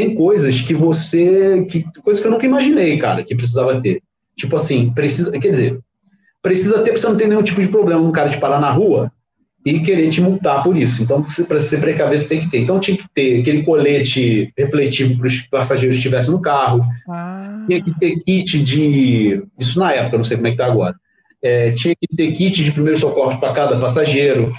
tem 0.00 0.14
coisas 0.14 0.62
que 0.62 0.72
você. 0.72 1.64
Que, 1.68 1.84
coisas 2.02 2.22
que 2.22 2.26
eu 2.26 2.32
nunca 2.32 2.46
imaginei, 2.46 2.96
cara, 2.96 3.22
que 3.22 3.34
precisava 3.34 3.80
ter. 3.80 4.02
Tipo 4.34 4.56
assim, 4.56 4.90
precisa. 4.94 5.30
Quer 5.32 5.50
dizer, 5.50 5.78
precisa 6.42 6.82
ter, 6.82 6.92
pra 6.92 7.00
você 7.00 7.06
não 7.06 7.16
ter 7.16 7.28
nenhum 7.28 7.42
tipo 7.42 7.60
de 7.60 7.68
problema 7.68 8.00
um 8.00 8.12
cara 8.12 8.30
te 8.30 8.38
parar 8.38 8.60
na 8.60 8.70
rua 8.70 9.12
e 9.64 9.80
querer 9.80 10.08
te 10.08 10.22
multar 10.22 10.62
por 10.62 10.74
isso. 10.74 11.02
Então, 11.02 11.22
para 11.46 11.60
você 11.60 11.76
precaver, 11.76 12.18
você 12.18 12.28
tem 12.28 12.40
que 12.40 12.48
ter. 12.48 12.60
Então, 12.60 12.80
tinha 12.80 12.96
que 12.96 13.04
ter 13.14 13.40
aquele 13.40 13.62
colete 13.62 14.50
refletivo 14.56 15.18
para 15.18 15.26
os 15.26 15.40
passageiros 15.42 15.96
que 15.96 15.98
estivessem 15.98 16.32
no 16.32 16.40
carro. 16.40 16.80
Ah. 17.06 17.64
Tinha 17.66 17.82
que 17.82 17.98
ter 17.98 18.20
kit 18.20 18.62
de. 18.62 19.42
Isso 19.58 19.78
na 19.78 19.92
época, 19.92 20.16
não 20.16 20.24
sei 20.24 20.38
como 20.38 20.46
é 20.46 20.50
que 20.50 20.54
está 20.54 20.66
agora. 20.66 20.94
É, 21.42 21.72
tinha 21.72 21.94
que 21.94 22.16
ter 22.16 22.32
kit 22.32 22.64
de 22.64 22.72
primeiro 22.72 22.98
socorro 22.98 23.38
para 23.38 23.52
cada 23.52 23.78
passageiro 23.78 24.52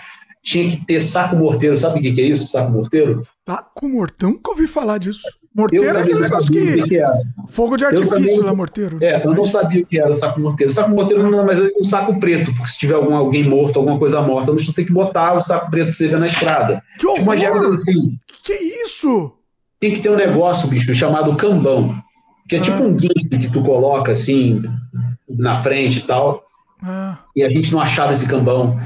tinha 0.44 0.72
que 0.72 0.86
ter 0.86 1.00
saco 1.00 1.36
morteiro. 1.36 1.78
Sabe 1.78 2.00
o 2.00 2.02
que, 2.02 2.12
que 2.12 2.22
é 2.22 2.26
isso, 2.26 2.48
saco 2.48 2.72
morteiro? 2.72 3.22
Saco 3.48 3.88
morteiro? 3.88 4.34
Nunca 4.34 4.52
ouvi 4.52 4.68
falar 4.68 4.98
disso. 4.98 5.22
Morteiro 5.54 5.86
é 5.86 6.02
aquele 6.02 6.22
negócio 6.22 6.52
que. 6.52 6.84
que 6.84 7.02
Fogo 7.50 7.76
de 7.76 7.86
artifício 7.86 8.20
também, 8.20 8.40
lá, 8.40 8.56
morteiro. 8.56 8.98
É, 9.02 9.26
eu 9.26 9.34
não 9.34 9.44
sabia 9.44 9.84
o 9.84 9.86
que 9.86 10.00
era 10.00 10.14
saco 10.14 10.40
morteiro. 10.40 10.72
Saco 10.72 10.92
morteiro 10.92 11.30
não 11.30 11.42
é 11.42 11.46
mais 11.46 11.60
um 11.60 11.84
saco 11.84 12.18
preto, 12.20 12.54
porque 12.54 12.72
se 12.72 12.80
tiver 12.80 12.96
algum, 12.96 13.14
alguém 13.14 13.44
morto, 13.44 13.78
alguma 13.78 14.00
coisa 14.00 14.22
morta, 14.22 14.52
não 14.52 14.74
tem 14.74 14.86
que 14.86 14.94
botar 14.94 15.34
o 15.34 15.42
saco 15.42 15.70
preto 15.70 15.92
seja 15.92 16.18
na 16.18 16.28
estrada. 16.28 16.82
Que 16.98 17.06
horror! 17.06 17.22
Uma 17.22 17.34
assim. 17.36 18.18
Que 18.44 18.54
isso? 18.54 19.34
Tem 19.80 19.96
que 19.96 20.00
ter 20.00 20.10
um 20.10 20.16
negócio, 20.16 20.70
bicho, 20.70 20.96
chamado 20.96 21.36
cambão. 21.36 22.02
Que 22.48 22.56
é 22.56 22.60
ah. 22.60 22.62
tipo 22.62 22.84
um 22.84 22.96
guincho 22.96 23.30
que 23.30 23.52
tu 23.52 23.62
coloca 23.62 24.14
assim 24.14 24.62
na 25.28 25.62
frente 25.62 26.00
e 26.00 26.04
tal. 26.04 26.44
Ah. 26.82 27.20
E 27.36 27.44
a 27.44 27.50
gente 27.50 27.74
não 27.74 27.82
achava 27.82 28.14
esse 28.14 28.28
cambão. 28.28 28.80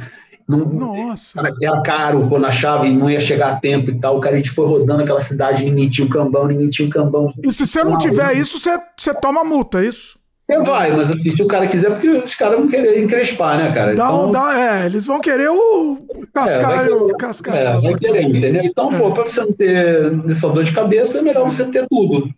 Não, 0.47 0.59
Nossa. 0.59 1.39
Era 1.61 1.81
caro 1.81 2.27
quando 2.29 2.45
achava 2.45 2.85
e 2.85 2.93
não 2.93 3.09
ia 3.09 3.19
chegar 3.19 3.53
a 3.53 3.55
tempo 3.55 3.89
e 3.89 3.99
tal. 3.99 4.17
O 4.17 4.19
cara, 4.19 4.35
a 4.35 4.37
gente 4.37 4.51
foi 4.51 4.67
rodando 4.67 5.01
aquela 5.01 5.19
cidade, 5.21 5.65
ninguém 5.65 5.89
tinha 5.89 6.05
um 6.05 6.09
cambão, 6.09 6.47
ninguém 6.47 6.69
tinha 6.69 6.87
um 6.87 6.91
cambão. 6.91 7.33
E 7.43 7.51
se 7.51 7.65
você 7.65 7.83
não 7.83 7.97
tiver 7.97 8.37
isso, 8.37 8.59
você, 8.59 8.77
você 8.95 9.13
toma 9.13 9.43
multa, 9.43 9.81
é 9.81 9.87
isso? 9.87 10.19
Você 10.47 10.59
vai, 10.59 10.91
mas 10.91 11.09
assim, 11.09 11.35
se 11.35 11.41
o 11.41 11.47
cara 11.47 11.65
quiser, 11.65 11.89
porque 11.89 12.07
os 12.07 12.35
caras 12.35 12.59
vão 12.59 12.67
querer 12.67 13.03
encrespar, 13.03 13.57
né, 13.57 13.71
cara? 13.71 13.95
Dá, 13.95 14.05
então, 14.05 14.31
dá, 14.31 14.59
é, 14.59 14.85
eles 14.85 15.03
vão 15.03 15.19
querer 15.19 15.49
o 15.49 16.05
cascar, 16.31 16.85
é, 16.85 16.91
o 16.91 17.07
cascar. 17.17 17.55
É, 17.55 17.81
vai 17.81 17.95
querer, 17.95 18.25
entendeu? 18.25 18.63
Então, 18.63 18.93
é. 18.93 18.99
pô, 18.99 19.11
pra 19.11 19.23
você 19.23 19.41
não 19.41 19.51
ter 19.51 20.13
essa 20.29 20.47
dor 20.49 20.63
de 20.63 20.71
cabeça, 20.71 21.17
é 21.17 21.21
melhor 21.23 21.45
você 21.45 21.65
ter 21.71 21.87
tudo. 21.89 22.29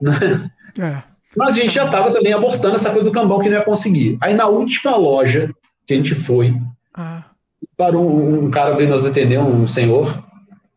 Né? 0.00 0.50
É. 0.78 1.02
Mas 1.36 1.58
a 1.58 1.60
gente 1.60 1.74
já 1.74 1.86
tava 1.90 2.10
também 2.10 2.32
abortando 2.32 2.76
essa 2.76 2.88
coisa 2.88 3.04
do 3.04 3.12
cambão 3.12 3.38
que 3.38 3.50
não 3.50 3.58
ia 3.58 3.64
conseguir. 3.64 4.16
Aí 4.22 4.32
na 4.32 4.46
última 4.46 4.96
loja 4.96 5.54
que 5.86 5.92
a 5.92 5.96
gente 5.96 6.14
foi, 6.14 6.56
ah 6.94 7.24
parou 7.80 8.06
um, 8.06 8.44
um 8.44 8.50
cara 8.50 8.76
veio 8.76 8.90
nos 8.90 9.06
atender, 9.06 9.38
um 9.38 9.66
senhor, 9.66 10.22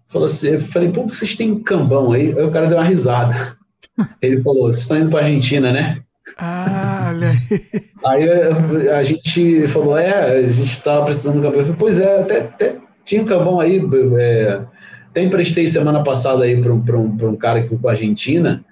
falou 0.07 0.25
assim, 0.25 0.51
eu 0.51 0.59
falei, 0.61 0.89
pô, 0.89 1.03
vocês 1.05 1.35
têm 1.35 1.59
cambão 1.59 2.13
aí? 2.13 2.27
Aí 2.29 2.43
o 2.45 2.49
cara 2.49 2.67
deu 2.67 2.77
uma 2.77 2.85
risada. 2.85 3.57
Ele 4.21 4.41
falou, 4.41 4.67
vocês 4.67 4.83
estão 4.83 4.97
indo 4.97 5.09
para 5.09 5.25
Argentina, 5.25 5.73
né? 5.73 6.01
Ah, 6.37 7.11
olha 7.13 7.31
aí. 7.31 7.83
Aí 8.05 8.89
a, 8.89 8.97
a 8.97 9.03
gente 9.03 9.67
falou, 9.67 9.97
é, 9.97 10.37
a 10.37 10.41
gente 10.43 10.63
estava 10.63 11.05
precisando 11.05 11.35
de 11.35 11.41
cambão. 11.41 11.59
Eu 11.59 11.65
falei, 11.65 11.79
pois 11.79 11.99
é, 11.99 12.21
até, 12.21 12.39
até 12.39 12.77
tinha 13.03 13.21
um 13.21 13.25
cambão 13.25 13.59
aí, 13.59 13.81
é, 14.17 14.61
até 15.09 15.23
emprestei 15.23 15.67
semana 15.67 16.03
passada 16.03 16.45
aí 16.45 16.59
para 16.59 16.73
um, 16.73 16.81
um, 16.81 17.29
um 17.29 17.35
cara 17.35 17.61
que 17.61 17.69
foi 17.69 17.77
para 17.77 17.91
Argentina, 17.91 18.63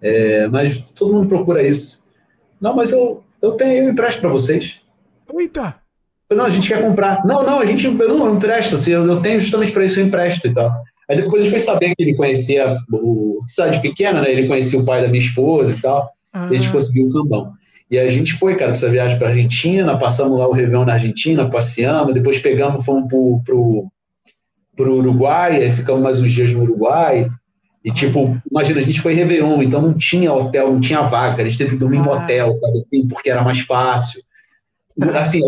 é, 0.00 0.48
mas 0.48 0.80
todo 0.92 1.12
mundo 1.12 1.28
procura 1.28 1.62
isso. 1.62 2.08
Não, 2.60 2.74
mas 2.74 2.92
eu, 2.92 3.22
eu 3.42 3.52
tenho, 3.52 3.84
eu 3.84 3.90
empresto 3.90 4.20
para 4.20 4.30
vocês. 4.30 4.80
Eita! 5.38 5.83
Não, 6.30 6.44
a 6.44 6.48
gente 6.48 6.68
quer 6.68 6.82
comprar. 6.82 7.24
Não, 7.24 7.42
não, 7.42 7.60
a 7.60 7.64
gente 7.64 7.86
não 7.88 8.34
empresta. 8.34 8.74
Assim, 8.76 8.92
eu 8.92 9.20
tenho 9.20 9.38
justamente 9.38 9.72
para 9.72 9.84
isso, 9.84 10.00
eu 10.00 10.06
empresto 10.06 10.46
e 10.46 10.54
tal. 10.54 10.72
Aí 11.08 11.16
depois 11.16 11.42
a 11.42 11.44
gente 11.44 11.50
foi 11.50 11.60
saber 11.60 11.94
que 11.94 12.02
ele 12.02 12.14
conhecia 12.14 12.78
o 12.90 13.40
cidade 13.46 13.80
pequena, 13.80 14.22
né? 14.22 14.30
Ele 14.32 14.48
conhecia 14.48 14.78
o 14.78 14.84
pai 14.84 15.02
da 15.02 15.08
minha 15.08 15.22
esposa 15.22 15.76
e 15.76 15.80
tal. 15.80 16.10
Ah. 16.32 16.48
E 16.50 16.54
a 16.54 16.56
gente 16.56 16.70
conseguiu 16.70 17.06
o 17.06 17.12
cambão. 17.12 17.52
E 17.90 17.98
a 17.98 18.08
gente 18.08 18.32
foi, 18.34 18.54
cara, 18.54 18.70
para 18.70 18.78
essa 18.78 18.88
viagem 18.88 19.18
para 19.18 19.28
Argentina, 19.28 19.98
passamos 19.98 20.38
lá 20.38 20.48
o 20.48 20.52
Réveillon 20.52 20.86
na 20.86 20.94
Argentina, 20.94 21.48
passeamos, 21.48 22.14
depois 22.14 22.38
pegamos, 22.38 22.84
fomos 22.84 23.06
pro, 23.06 23.40
pro, 23.44 23.86
pro 24.74 24.96
Uruguai, 24.96 25.62
aí 25.62 25.70
ficamos 25.70 26.02
mais 26.02 26.20
uns 26.20 26.32
dias 26.32 26.50
no 26.50 26.62
Uruguai. 26.62 27.28
E, 27.84 27.92
tipo, 27.92 28.40
imagina, 28.50 28.80
a 28.80 28.82
gente 28.82 29.00
foi 29.00 29.12
Réveillon, 29.12 29.62
então 29.62 29.82
não 29.82 29.92
tinha 29.92 30.32
hotel, 30.32 30.72
não 30.72 30.80
tinha 30.80 31.02
vaga, 31.02 31.42
a 31.42 31.46
gente 31.46 31.58
teve 31.58 31.70
que 31.72 31.76
dormir 31.76 31.98
em 31.98 32.00
ah. 32.00 32.12
hotel, 32.12 32.58
sabe 32.58 32.78
assim, 32.78 33.06
porque 33.06 33.30
era 33.30 33.42
mais 33.42 33.60
fácil. 33.60 34.22
Assim, 35.14 35.40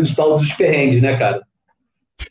os 0.00 0.14
tal 0.14 0.36
dos 0.36 0.52
perrengues, 0.52 1.02
né, 1.02 1.16
cara? 1.16 1.42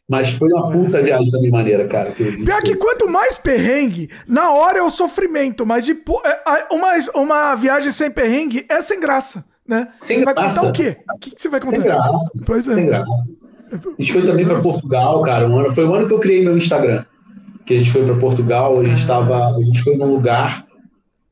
Mas 0.08 0.32
foi 0.32 0.50
uma 0.52 0.70
puta 0.70 1.02
viagem 1.02 1.32
da 1.32 1.40
minha 1.40 1.52
maneira, 1.52 1.88
cara. 1.88 2.12
Que 2.12 2.44
Pior 2.44 2.62
que 2.62 2.76
quanto 2.76 3.10
mais 3.10 3.38
perrengue, 3.38 4.10
na 4.28 4.52
hora 4.52 4.80
é 4.80 4.82
o 4.82 4.90
sofrimento, 4.90 5.66
mas 5.66 5.86
de, 5.86 5.92
é, 5.94 6.74
uma, 6.74 6.92
uma 7.16 7.56
viagem 7.56 7.92
sem 7.92 8.12
perrengue 8.12 8.66
é 8.70 8.82
sem 8.82 9.00
graça, 9.00 9.46
né? 9.68 9.88
Sem 10.00 10.20
você 10.20 10.26
graça. 10.26 10.40
vai 10.40 10.50
contar 10.50 10.70
o 10.70 10.72
quê? 10.72 10.98
O 11.14 11.20
que, 11.20 11.34
você 11.38 11.50
vai 11.50 11.60
contar? 11.60 11.76
Sem 11.76 11.84
graça. 11.84 12.32
Pois 12.46 12.68
é. 12.68 12.74
Sem 12.74 12.86
graça. 12.86 13.12
A 13.72 14.02
gente 14.02 14.14
foi 14.14 14.22
também 14.22 14.46
para 14.46 14.62
Portugal, 14.62 15.22
cara. 15.24 15.48
Um 15.48 15.58
ano, 15.58 15.72
foi 15.74 15.86
o 15.86 15.94
ano 15.94 16.08
que 16.08 16.14
eu 16.14 16.20
criei 16.20 16.44
meu 16.44 16.58
Instagram. 16.58 17.06
Que 17.66 17.76
a 17.76 17.78
gente 17.78 17.92
foi 17.92 18.06
para 18.06 18.16
Portugal, 18.16 18.80
a 18.80 18.84
gente 18.84 19.00
estava. 19.00 19.38
Ah. 19.38 19.56
A 19.56 19.60
gente 19.60 19.84
foi 19.84 19.96
num 19.96 20.14
lugar 20.14 20.66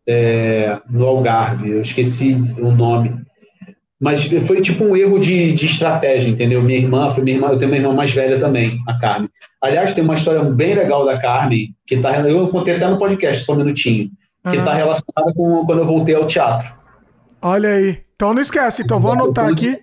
é, 0.07 0.79
no 0.89 1.05
Algarve, 1.05 1.69
eu 1.71 1.81
esqueci 1.81 2.33
o 2.57 2.71
nome. 2.71 3.13
Mas 4.01 4.25
foi 4.25 4.61
tipo 4.61 4.83
um 4.83 4.97
erro 4.97 5.19
de, 5.19 5.51
de 5.51 5.67
estratégia, 5.67 6.27
entendeu? 6.27 6.59
Minha 6.63 6.79
irmã, 6.79 7.11
foi 7.11 7.23
minha 7.23 7.37
irmã, 7.37 7.49
eu 7.49 7.57
tenho 7.57 7.69
uma 7.69 7.77
irmã 7.77 7.93
mais 7.93 8.11
velha 8.11 8.39
também, 8.39 8.81
a 8.87 8.97
Carmen. 8.97 9.29
Aliás, 9.61 9.93
tem 9.93 10.03
uma 10.03 10.15
história 10.15 10.43
bem 10.43 10.73
legal 10.73 11.05
da 11.05 11.19
Carmen, 11.19 11.75
que 11.85 11.97
tá, 11.97 12.19
eu 12.21 12.47
contei 12.47 12.77
até 12.77 12.89
no 12.89 12.97
podcast, 12.97 13.45
só 13.45 13.53
um 13.53 13.57
minutinho, 13.57 14.09
que 14.49 14.57
está 14.57 14.73
relacionada 14.73 15.31
com 15.35 15.63
quando 15.67 15.79
eu 15.79 15.85
voltei 15.85 16.15
ao 16.15 16.25
teatro. 16.25 16.73
Olha 17.43 17.69
aí. 17.69 17.99
Então 18.15 18.33
não 18.33 18.41
esquece, 18.41 18.81
então 18.81 18.99
vou 18.99 19.11
anotar 19.11 19.47
aqui. 19.47 19.77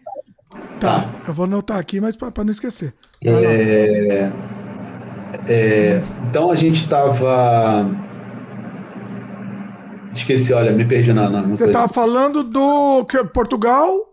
Tá, 0.80 1.00
tá. 1.00 1.10
eu 1.28 1.32
vou 1.32 1.44
anotar 1.44 1.78
aqui, 1.78 2.00
mas 2.00 2.16
para 2.16 2.42
não 2.42 2.50
esquecer. 2.50 2.92
É, 3.24 4.30
é, 5.46 6.02
então 6.28 6.50
a 6.50 6.54
gente 6.56 6.82
estava 6.82 7.88
Esqueci, 10.12 10.52
olha, 10.52 10.72
me 10.72 10.84
perdi 10.84 11.12
na. 11.12 11.30
na 11.30 11.42
Você 11.42 11.66
estava 11.66 11.88
falando 11.88 12.42
do 12.42 13.06
Portugal? 13.32 14.07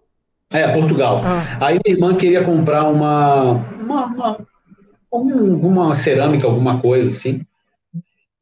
É, 0.52 0.68
Portugal. 0.74 1.22
Ah. 1.24 1.58
Aí 1.66 1.80
minha 1.84 1.96
irmã 1.96 2.16
queria 2.16 2.44
comprar 2.44 2.86
uma, 2.86 3.66
uma, 3.82 4.38
uma, 5.12 5.96
cerâmica, 5.96 6.48
alguma 6.48 6.80
coisa 6.80 7.10
assim. 7.10 7.42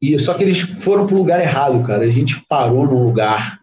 E, 0.00 0.18
só 0.18 0.34
que 0.34 0.42
eles 0.42 0.60
foram 0.60 1.06
para 1.06 1.14
o 1.14 1.18
lugar 1.18 1.40
errado, 1.40 1.82
cara. 1.82 2.04
A 2.04 2.10
gente 2.10 2.44
parou 2.48 2.86
num 2.86 3.02
lugar 3.02 3.58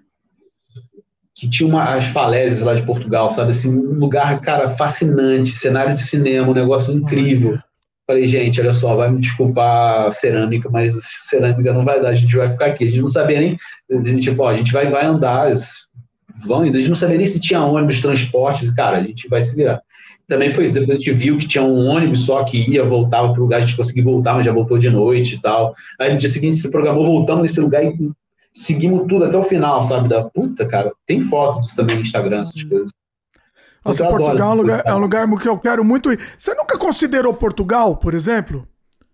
que 1.35 1.49
tinha 1.49 1.67
uma, 1.67 1.95
as 1.95 2.05
falésias 2.05 2.61
lá 2.61 2.73
de 2.73 2.83
Portugal, 2.83 3.29
sabe? 3.29 3.51
Assim, 3.51 3.69
um 3.69 3.93
lugar, 3.93 4.39
cara, 4.41 4.69
fascinante, 4.69 5.51
cenário 5.51 5.93
de 5.93 6.01
cinema, 6.01 6.49
um 6.49 6.53
negócio 6.53 6.93
incrível. 6.93 7.57
Falei, 8.05 8.27
gente, 8.27 8.59
olha 8.59 8.73
só, 8.73 8.95
vai 8.95 9.09
me 9.09 9.21
desculpar 9.21 10.11
cerâmica, 10.11 10.69
mas 10.69 10.93
cerâmica 11.21 11.73
não 11.73 11.85
vai 11.85 12.01
dar, 12.01 12.09
a 12.09 12.13
gente 12.13 12.35
vai 12.35 12.47
ficar 12.47 12.65
aqui. 12.65 12.85
A 12.85 12.89
gente 12.89 13.01
não 13.01 13.07
sabia 13.07 13.39
nem, 13.39 13.57
a 13.89 14.03
gente, 14.03 14.21
tipo, 14.21 14.43
ó, 14.43 14.49
a 14.49 14.57
gente 14.57 14.73
vai, 14.73 14.89
vai 14.89 15.05
andar, 15.05 15.51
vão 16.45 16.65
indo, 16.65 16.77
a 16.77 16.79
gente 16.79 16.89
não 16.89 16.95
sabia 16.95 17.17
nem 17.17 17.25
se 17.25 17.39
tinha 17.39 17.63
ônibus, 17.63 18.01
transporte, 18.01 18.73
cara, 18.73 18.97
a 18.97 19.03
gente 19.03 19.27
vai 19.27 19.41
se 19.41 19.55
virar. 19.55 19.81
Também 20.27 20.53
foi 20.53 20.63
isso, 20.63 20.73
depois 20.73 20.95
a 20.95 20.97
gente 20.97 21.11
viu 21.11 21.37
que 21.37 21.47
tinha 21.47 21.63
um 21.63 21.87
ônibus 21.87 22.25
só 22.25 22.43
que 22.43 22.57
ia, 22.69 22.85
voltava 22.85 23.31
para 23.31 23.39
o 23.39 23.43
lugar, 23.43 23.57
a 23.57 23.59
gente 23.61 23.75
conseguiu 23.75 24.05
voltar, 24.05 24.35
mas 24.35 24.45
já 24.45 24.53
voltou 24.53 24.77
de 24.77 24.89
noite 24.89 25.35
e 25.35 25.41
tal. 25.41 25.73
Aí 25.99 26.11
no 26.11 26.17
dia 26.17 26.29
seguinte 26.29 26.57
se 26.57 26.71
programou, 26.71 27.03
voltamos 27.03 27.41
nesse 27.41 27.59
lugar 27.59 27.83
e 27.83 28.11
seguimos 28.53 29.07
tudo 29.07 29.25
até 29.25 29.37
o 29.37 29.43
final, 29.43 29.81
sabe? 29.81 30.07
Da 30.07 30.23
puta, 30.23 30.65
cara, 30.65 30.91
tem 31.05 31.19
fotos 31.19 31.75
também 31.75 31.97
no 31.97 32.01
Instagram, 32.01 32.41
essas 32.41 32.63
coisas. 32.63 32.89
Nossa, 33.83 34.07
Portugal 34.07 34.51
é 34.51 34.53
um, 34.53 34.57
lugar, 34.57 34.83
é 34.85 34.93
um 34.93 34.99
lugar 34.99 35.27
que 35.37 35.49
eu 35.49 35.57
quero 35.57 35.83
muito 35.83 36.11
ir. 36.11 36.19
Você 36.37 36.53
nunca 36.53 36.77
considerou 36.77 37.33
Portugal, 37.33 37.97
por 37.97 38.13
exemplo? 38.13 38.67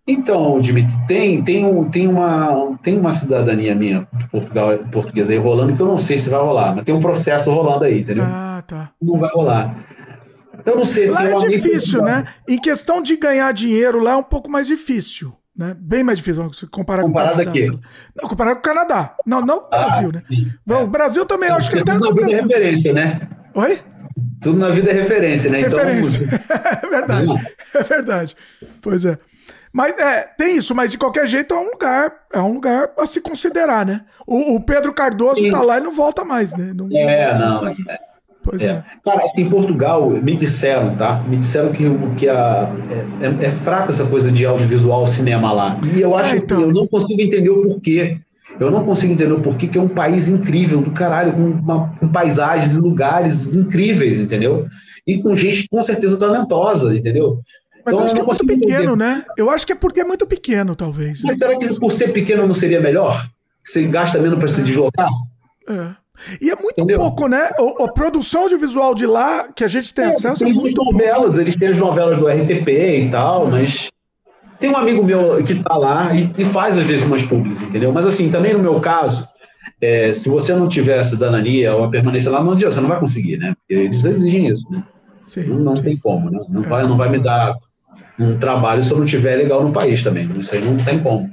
Então, 0.08 0.62
Dimitri, 0.62 0.96
tem, 1.06 1.44
tem, 1.44 1.66
um, 1.66 1.90
tem, 1.90 2.08
uma, 2.08 2.78
tem 2.82 2.98
uma 2.98 3.12
cidadania 3.12 3.76
minha 3.76 4.08
Portugal, 4.32 4.78
portuguesa 4.90 5.34
aí 5.34 5.38
rolando 5.38 5.76
que 5.76 5.82
eu 5.82 5.88
não 5.88 5.98
sei 5.98 6.18
se 6.18 6.30
vai 6.30 6.40
rolar, 6.40 6.74
mas 6.74 6.86
tem 6.86 6.96
um 6.96 7.02
processo 7.02 7.52
rolando 7.52 7.84
aí, 7.84 8.00
entendeu? 8.00 8.24
Ah, 8.26 8.64
tá. 8.66 8.92
Não 9.02 9.20
vai 9.20 9.30
rolar. 9.30 9.76
Eu 10.66 10.78
não 10.78 10.86
sei 10.86 11.08
lá 11.08 11.18
se. 11.18 11.24
Lá 11.24 11.30
é 11.30 11.50
difícil, 11.50 12.02
né? 12.02 12.24
Em 12.48 12.58
questão 12.58 13.02
de 13.02 13.18
ganhar 13.18 13.52
dinheiro, 13.52 14.02
lá 14.02 14.12
é 14.12 14.16
um 14.16 14.24
pouco 14.24 14.50
mais 14.50 14.66
difícil. 14.66 15.34
Né? 15.56 15.76
Bem 15.78 16.04
mais 16.04 16.20
difícil 16.20 16.54
se 16.54 16.68
comparar 16.68 17.02
comparado 17.02 17.34
com 17.34 17.42
o 17.42 17.44
Canadá. 17.46 17.60
Aqui. 17.60 17.80
Não, 18.16 18.30
comparado 18.30 18.56
com 18.56 18.60
o 18.60 18.64
Canadá. 18.64 19.16
Não, 19.26 19.42
não 19.42 19.60
com 19.60 19.66
o 19.66 19.70
ah, 19.72 19.86
Brasil, 19.86 20.12
né? 20.12 20.24
Sim, 20.28 20.52
é. 20.70 20.76
O 20.76 20.88
Brasil 20.88 21.26
também, 21.26 21.50
acho 21.50 21.72
que 21.72 21.80
até. 21.80 21.98
Não, 21.98 22.14
Brasil. 22.14 22.44
referência, 22.44 22.94
né? 22.94 23.28
Oi? 23.56 23.80
Tudo 24.40 24.60
na 24.60 24.70
vida 24.70 24.92
é 24.92 24.94
referência, 24.94 25.50
né? 25.50 25.62
Então, 25.62 25.80
referência. 25.80 26.24
Então... 26.24 26.40
é 26.84 26.90
verdade. 26.90 27.56
É 27.74 27.84
verdade. 27.84 28.36
Pois 28.82 29.04
é. 29.04 29.18
Mas 29.78 29.96
é, 30.00 30.28
tem 30.36 30.58
isso, 30.58 30.74
mas 30.74 30.90
de 30.90 30.98
qualquer 30.98 31.28
jeito 31.28 31.54
é 31.54 31.60
um 31.60 31.70
lugar, 31.70 32.12
é 32.34 32.42
um 32.42 32.54
lugar 32.54 32.90
a 32.98 33.06
se 33.06 33.22
considerar, 33.22 33.86
né? 33.86 34.02
O, 34.26 34.56
o 34.56 34.60
Pedro 34.60 34.92
Cardoso 34.92 35.40
Sim. 35.40 35.52
tá 35.52 35.62
lá 35.62 35.78
e 35.78 35.84
não 35.84 35.94
volta 35.94 36.26
mais, 36.26 36.52
né? 36.58 36.74
Não, 36.74 36.90
é, 36.92 37.38
não. 37.38 37.62
não 37.62 37.68
é. 37.68 38.00
Pois 38.42 38.66
é. 38.66 38.70
é. 38.70 38.84
Cara, 39.06 39.32
em 39.38 39.48
Portugal, 39.48 40.10
me 40.10 40.36
disseram, 40.36 40.96
tá? 40.96 41.24
Me 41.28 41.38
disseram 41.38 41.72
que, 41.72 41.84
que 42.18 42.28
a, 42.28 42.74
é, 43.22 43.28
é, 43.28 43.46
é 43.46 43.50
fraca 43.52 43.92
essa 43.92 44.08
coisa 44.08 44.32
de 44.32 44.48
audiovisual, 44.48 45.06
cinema 45.06 45.54
lá. 45.54 45.80
E 45.96 46.02
eu 46.02 46.18
acho 46.18 46.34
é, 46.34 46.38
então... 46.40 46.58
que 46.58 46.64
eu 46.64 46.74
não 46.74 46.88
consigo 46.88 47.22
entender 47.22 47.52
o 47.52 47.62
porquê. 47.62 48.18
Eu 48.60 48.72
não 48.72 48.84
consigo 48.84 49.14
entender 49.14 49.34
o 49.34 49.42
porquê 49.42 49.68
que 49.68 49.78
é 49.78 49.82
um 49.82 49.88
país 49.88 50.28
incrível, 50.28 50.82
do 50.82 50.90
caralho, 50.90 51.34
com, 51.34 51.52
uma, 51.52 51.96
com 52.00 52.08
paisagens 52.08 52.76
e 52.76 52.80
lugares 52.80 53.56
incríveis, 53.56 54.20
entendeu? 54.20 54.66
E 55.06 55.22
com 55.22 55.36
gente 55.36 55.70
com 55.70 55.80
certeza 55.84 56.18
talentosa, 56.18 56.96
entendeu? 56.98 57.44
Mas 57.88 57.94
então, 57.94 58.00
eu 58.00 58.06
acho 58.06 58.16
que 58.16 58.22
é 58.22 58.24
muito 58.26 58.46
pequeno, 58.46 58.84
entender. 58.84 58.96
né? 58.98 59.26
Eu 59.38 59.50
acho 59.50 59.66
que 59.66 59.72
é 59.72 59.76
porque 59.76 60.02
é 60.02 60.03
muito 60.03 60.28
pequeno, 60.28 60.76
talvez. 60.76 61.22
Mas 61.24 61.38
será 61.38 61.58
que 61.58 61.80
por 61.80 61.94
ser 61.94 62.12
pequeno 62.12 62.46
não 62.46 62.53
seria 62.53 62.82
melhor? 62.82 63.26
Você 63.64 63.84
gasta 63.84 64.20
menos 64.20 64.38
para 64.38 64.50
se 64.50 64.62
deslocar? 64.62 65.08
É. 65.70 65.96
E 66.42 66.50
é 66.50 66.56
muito 66.56 66.74
Entendeu? 66.74 67.00
pouco, 67.00 67.30
né? 67.30 67.50
A, 67.58 67.86
a, 67.86 67.88
produção 67.88 68.42
audiovisual 68.42 68.94
de 68.94 69.06
lá, 69.06 69.48
que 69.53 69.64
a 69.64 69.68
gente 69.70 69.94
tem 69.94 70.03
é, 70.03 70.10
acesso, 70.10 70.44
tem 70.44 70.52
é 70.52 70.53
muito 70.53 70.84
novelas, 70.84 71.28
pouco. 71.28 71.40
eles 71.40 71.58
têm 71.58 71.70
as 71.70 71.80
novelas 71.80 72.18
do 72.18 72.28
RTP 72.28 72.68
e 72.68 73.10
tal, 73.10 73.48
é. 73.48 73.52
mas 73.52 73.88
Tem 74.60 74.70
um 74.70 74.76
amigo 74.76 75.02
meu 75.02 75.42
que 75.46 75.64
tá 75.64 75.78
lá 75.78 76.14
e, 76.14 76.30
e 76.38 76.44
faz 76.44 76.78
às 76.78 76.84
vezes 76.84 77.06
umas 77.06 77.24
públicas, 77.24 77.62
entendeu? 77.62 77.94
Mas 77.94 78.06
assim, 78.06 78.30
também 78.30 78.52
no 78.52 78.60
meu 78.60 78.82
caso, 78.82 79.26
é, 79.80 80.14
se 80.14 80.28
você 80.28 80.53
não 80.53 80.68
tiver 80.68 81.02
cidadania 81.03 81.74
ou 81.74 81.86
a 81.86 81.90
permanência 81.90 82.30
lá, 82.32 82.44
não 82.44 82.52
adianta, 82.52 82.76
você 82.76 82.82
não 82.82 82.90
vai 82.90 83.00
conseguir, 83.00 83.38
né? 83.38 83.53
Porque 83.56 83.82
eles 83.82 84.03
exigem 84.03 84.50
isso, 84.50 84.66
né? 84.70 84.84
Sim, 85.26 85.44
não, 85.44 85.60
não 85.60 85.76
sim. 85.78 85.84
tem 85.84 85.98
como, 85.98 86.30
né? 86.30 86.40
Não, 86.50 86.64
é, 86.64 86.68
vai, 86.68 86.84
não 86.84 86.98
vai 86.98 87.10
me 87.10 87.20
dar 87.20 87.56
um 88.19 88.38
trabalho 88.38 88.83
se 88.83 88.92
eu 88.92 88.97
não 88.97 89.06
tiver 89.06 89.35
legal 89.35 89.63
no 89.63 89.72
país 89.72 90.01
também. 90.03 90.30
Isso 90.38 90.53
aí 90.53 90.62
não 90.63 90.78
tem 90.83 90.99
como. 90.99 91.30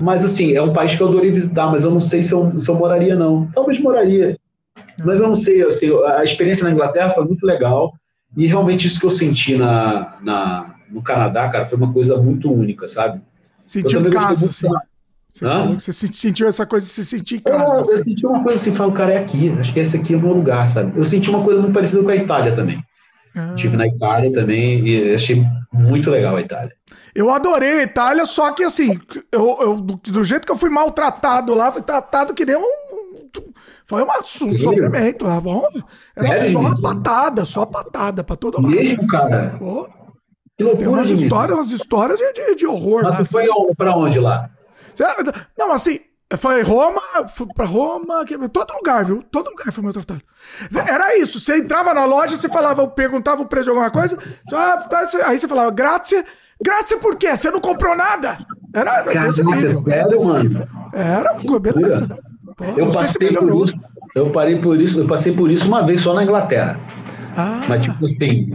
Mas 0.00 0.24
assim, 0.24 0.52
é 0.52 0.62
um 0.62 0.72
país 0.72 0.94
que 0.94 1.02
eu 1.02 1.08
adorei 1.08 1.30
visitar, 1.30 1.70
mas 1.70 1.84
eu 1.84 1.90
não 1.90 2.00
sei 2.00 2.22
se 2.22 2.32
eu, 2.32 2.58
se 2.58 2.70
eu 2.70 2.74
moraria, 2.74 3.14
não. 3.14 3.46
Talvez 3.54 3.78
moraria. 3.78 4.38
Mas 5.04 5.20
eu 5.20 5.28
não 5.28 5.34
sei, 5.34 5.62
assim, 5.62 5.86
a 6.04 6.22
experiência 6.22 6.64
na 6.64 6.72
Inglaterra 6.72 7.10
foi 7.10 7.24
muito 7.24 7.46
legal. 7.46 7.92
E 8.36 8.46
realmente 8.46 8.86
isso 8.86 9.00
que 9.00 9.06
eu 9.06 9.10
senti 9.10 9.56
na, 9.56 10.18
na, 10.22 10.74
no 10.90 11.02
Canadá, 11.02 11.48
cara, 11.48 11.64
foi 11.64 11.76
uma 11.76 11.92
coisa 11.92 12.16
muito 12.16 12.52
única, 12.52 12.86
sabe? 12.86 13.20
Sentiu 13.64 14.00
em 14.00 14.10
casa, 14.10 14.46
assim. 14.46 14.68
Você, 15.32 15.92
você 15.92 16.06
sentiu 16.08 16.48
essa 16.48 16.66
coisa 16.66 16.84
de 16.84 16.92
se 16.92 17.04
sentir 17.04 17.36
em 17.36 17.40
casa. 17.40 17.74
Eu, 17.74 17.80
assim. 17.80 17.92
eu 17.92 18.04
senti 18.04 18.26
uma 18.26 18.42
coisa 18.42 18.60
assim, 18.60 18.74
falo, 18.74 18.92
cara, 18.92 19.12
é 19.12 19.18
aqui, 19.18 19.50
acho 19.58 19.72
que 19.72 19.80
esse 19.80 19.96
aqui 19.96 20.14
é 20.14 20.16
o 20.16 20.20
meu 20.20 20.32
lugar, 20.32 20.66
sabe? 20.66 20.92
Eu 20.96 21.04
senti 21.04 21.30
uma 21.30 21.42
coisa 21.42 21.60
muito 21.60 21.72
parecida 21.72 22.02
com 22.02 22.08
a 22.08 22.16
Itália 22.16 22.54
também. 22.54 22.82
Ah. 23.36 23.54
Estive 23.54 23.76
na 23.76 23.86
Itália 23.86 24.32
também 24.32 24.86
e 24.86 25.14
achei 25.14 25.44
muito 25.72 26.10
legal 26.10 26.36
a 26.36 26.40
Itália. 26.40 26.74
Eu 27.14 27.30
adorei 27.30 27.80
a 27.80 27.82
Itália, 27.82 28.26
só 28.26 28.52
que 28.52 28.64
assim, 28.64 29.00
eu, 29.30 29.58
eu 29.60 29.80
do, 29.80 30.24
jeito 30.24 30.44
que 30.44 30.52
eu 30.52 30.56
fui 30.56 30.70
maltratado 30.70 31.54
lá, 31.54 31.70
fui 31.70 31.82
tratado 31.82 32.34
que 32.34 32.44
nem 32.44 32.56
um. 32.56 32.90
Foi 33.86 34.02
uma, 34.02 34.18
um 34.18 34.58
sofrimento. 34.58 35.24
Tá 35.24 35.40
bom? 35.40 35.64
Era 36.16 36.28
é, 36.28 36.52
só 36.52 36.62
gente. 36.62 36.82
patada, 36.82 37.44
só 37.44 37.64
patada 37.66 38.24
pra 38.24 38.36
todo 38.36 38.60
lado. 38.60 38.74
Mesmo, 38.74 39.06
cara? 39.06 39.56
Pô. 39.58 39.88
Que 40.56 40.64
loucura, 40.64 40.84
Tem 40.84 40.88
umas 40.88 41.10
histórias, 41.10 41.58
umas 41.58 41.70
histórias 41.70 42.18
de, 42.18 42.32
de, 42.32 42.54
de 42.56 42.66
horror 42.66 43.02
Mas 43.02 43.12
lá. 43.12 43.24
Foi 43.24 43.42
assim. 43.42 43.74
pra 43.76 43.96
onde 43.96 44.18
lá? 44.18 44.50
Não, 45.56 45.72
assim, 45.72 46.00
foi 46.36 46.62
Roma, 46.62 47.00
fui 47.28 47.46
pra 47.54 47.64
Roma, 47.64 48.24
todo 48.52 48.72
lugar, 48.74 49.04
viu? 49.04 49.22
Todo 49.30 49.50
lugar 49.50 49.72
foi 49.72 49.82
maltratado. 49.82 50.22
Era 50.88 51.18
isso. 51.18 51.40
Você 51.40 51.56
entrava 51.56 51.92
na 51.92 52.04
loja, 52.04 52.36
você 52.36 52.48
falava, 52.48 52.86
perguntava 52.86 53.42
o 53.42 53.46
preço 53.46 53.64
de 53.64 53.70
alguma 53.70 53.90
coisa, 53.90 54.16
você, 54.44 54.54
ah, 54.54 54.76
tá, 54.76 55.06
aí 55.26 55.38
você 55.38 55.48
falava, 55.48 55.70
grazie. 55.70 56.24
Grazie 56.62 56.98
por 56.98 57.16
quê? 57.16 57.34
Você 57.34 57.50
não 57.50 57.60
comprou 57.60 57.96
nada? 57.96 58.38
Era 58.74 59.02
Caraca, 59.02 59.20
desse 59.20 59.42
nível. 59.42 59.82
Era, 59.88 60.08
desse 60.08 60.28
nível. 60.30 60.68
era 60.92 61.34
beleza. 61.58 62.18
Pô, 62.54 62.64
eu 62.76 62.88
passei 62.92 63.32
por 63.32 63.64
isso. 63.64 63.74
Eu 64.14 64.30
parei 64.30 64.56
por 64.60 64.80
isso, 64.80 65.00
eu 65.00 65.06
passei 65.06 65.32
por 65.32 65.50
isso 65.50 65.66
uma 65.66 65.82
vez 65.82 66.02
só 66.02 66.12
na 66.12 66.22
Inglaterra. 66.22 66.78
Ah. 67.36 67.60
Mas 67.66 67.80
tipo 67.80 68.06
assim, 68.06 68.52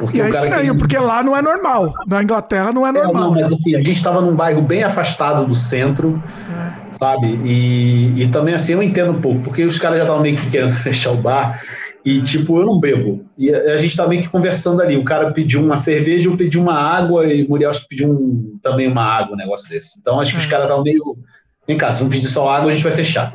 porque 0.00 0.16
e 0.16 0.20
é 0.22 0.30
estranho, 0.30 0.72
que... 0.72 0.78
porque 0.78 0.96
lá 0.96 1.22
não 1.22 1.36
é 1.36 1.42
normal. 1.42 1.92
Na 2.08 2.22
Inglaterra 2.22 2.72
não 2.72 2.86
é 2.86 2.90
normal. 2.90 3.22
É, 3.22 3.26
não, 3.26 3.30
mas 3.32 3.46
assim, 3.46 3.74
a 3.74 3.78
gente 3.78 3.92
estava 3.92 4.22
num 4.22 4.34
bairro 4.34 4.62
bem 4.62 4.82
afastado 4.82 5.44
do 5.44 5.54
centro, 5.54 6.20
é. 6.50 6.94
sabe? 6.94 7.38
E, 7.44 8.22
e 8.22 8.28
também 8.28 8.54
assim, 8.54 8.72
eu 8.72 8.82
entendo 8.82 9.12
um 9.12 9.20
pouco, 9.20 9.40
porque 9.42 9.62
os 9.62 9.78
caras 9.78 9.98
já 9.98 10.04
estavam 10.04 10.22
meio 10.22 10.36
que 10.36 10.48
querendo 10.50 10.72
fechar 10.80 11.12
o 11.12 11.16
bar. 11.16 11.62
E, 12.02 12.22
tipo, 12.22 12.58
eu 12.58 12.64
não 12.64 12.80
bebo. 12.80 13.26
E 13.36 13.54
a 13.54 13.76
gente 13.76 13.94
tá 13.94 14.08
meio 14.08 14.22
que 14.22 14.28
conversando 14.30 14.80
ali. 14.80 14.96
O 14.96 15.04
cara 15.04 15.32
pediu 15.32 15.62
uma 15.62 15.76
cerveja, 15.76 16.30
eu 16.30 16.36
pedi 16.36 16.58
uma 16.58 16.72
água, 16.72 17.26
e 17.26 17.44
o 17.44 17.48
Muriel 17.50 17.68
acho 17.68 17.82
que 17.82 17.88
pediu 17.88 18.10
um, 18.10 18.58
também 18.62 18.88
uma 18.88 19.04
água, 19.04 19.34
um 19.34 19.36
negócio 19.36 19.68
desse. 19.68 19.98
Então, 20.00 20.18
acho 20.18 20.32
que 20.32 20.38
os 20.38 20.46
é. 20.46 20.48
caras 20.48 20.64
estavam 20.64 20.82
meio. 20.82 21.18
Vem 21.66 21.76
cá, 21.76 21.92
se 21.92 22.02
não 22.02 22.08
pedir 22.08 22.26
só 22.26 22.48
água, 22.48 22.70
a 22.70 22.74
gente 22.74 22.84
vai 22.84 22.94
fechar. 22.94 23.34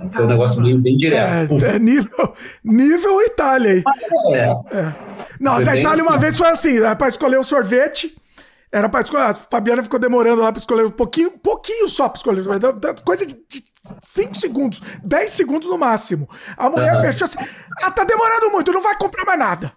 Então, 0.00 0.10
foi 0.12 0.24
um 0.24 0.28
negócio 0.28 0.62
meio 0.62 0.78
bem 0.78 0.96
direto. 0.96 1.64
É, 1.64 1.76
é 1.76 1.78
nível, 1.78 2.34
nível 2.64 3.20
Itália 3.22 3.72
aí. 3.72 3.84
É. 4.34 4.76
é. 4.76 4.94
Não, 5.40 5.56
foi 5.56 5.64
da 5.64 5.76
Itália 5.76 6.04
uma 6.04 6.16
vez 6.16 6.38
foi 6.38 6.48
assim, 6.48 6.78
era 6.78 6.94
pra 6.94 7.08
escolher 7.08 7.38
o 7.38 7.44
sorvete. 7.44 8.16
Era 8.70 8.88
pra 8.88 9.00
escolher. 9.00 9.24
A 9.24 9.34
Fabiana 9.34 9.82
ficou 9.82 9.98
demorando 9.98 10.42
lá 10.42 10.52
pra 10.52 10.58
escolher 10.58 10.84
um 10.84 10.90
pouquinho, 10.90 11.30
pouquinho 11.30 11.88
só 11.88 12.08
pra 12.08 12.18
escolher. 12.18 12.44
Coisa 13.02 13.24
de 13.24 13.34
5 14.00 14.34
segundos, 14.36 14.82
10 15.02 15.30
segundos 15.30 15.68
no 15.68 15.78
máximo. 15.78 16.28
A 16.56 16.68
mulher 16.68 16.94
uhum. 16.94 17.00
fechou 17.00 17.24
assim. 17.24 17.38
Ah, 17.82 17.90
tá 17.90 18.04
demorando 18.04 18.50
muito, 18.50 18.72
não 18.72 18.82
vai 18.82 18.96
comprar 18.96 19.24
mais 19.24 19.38
nada. 19.38 19.72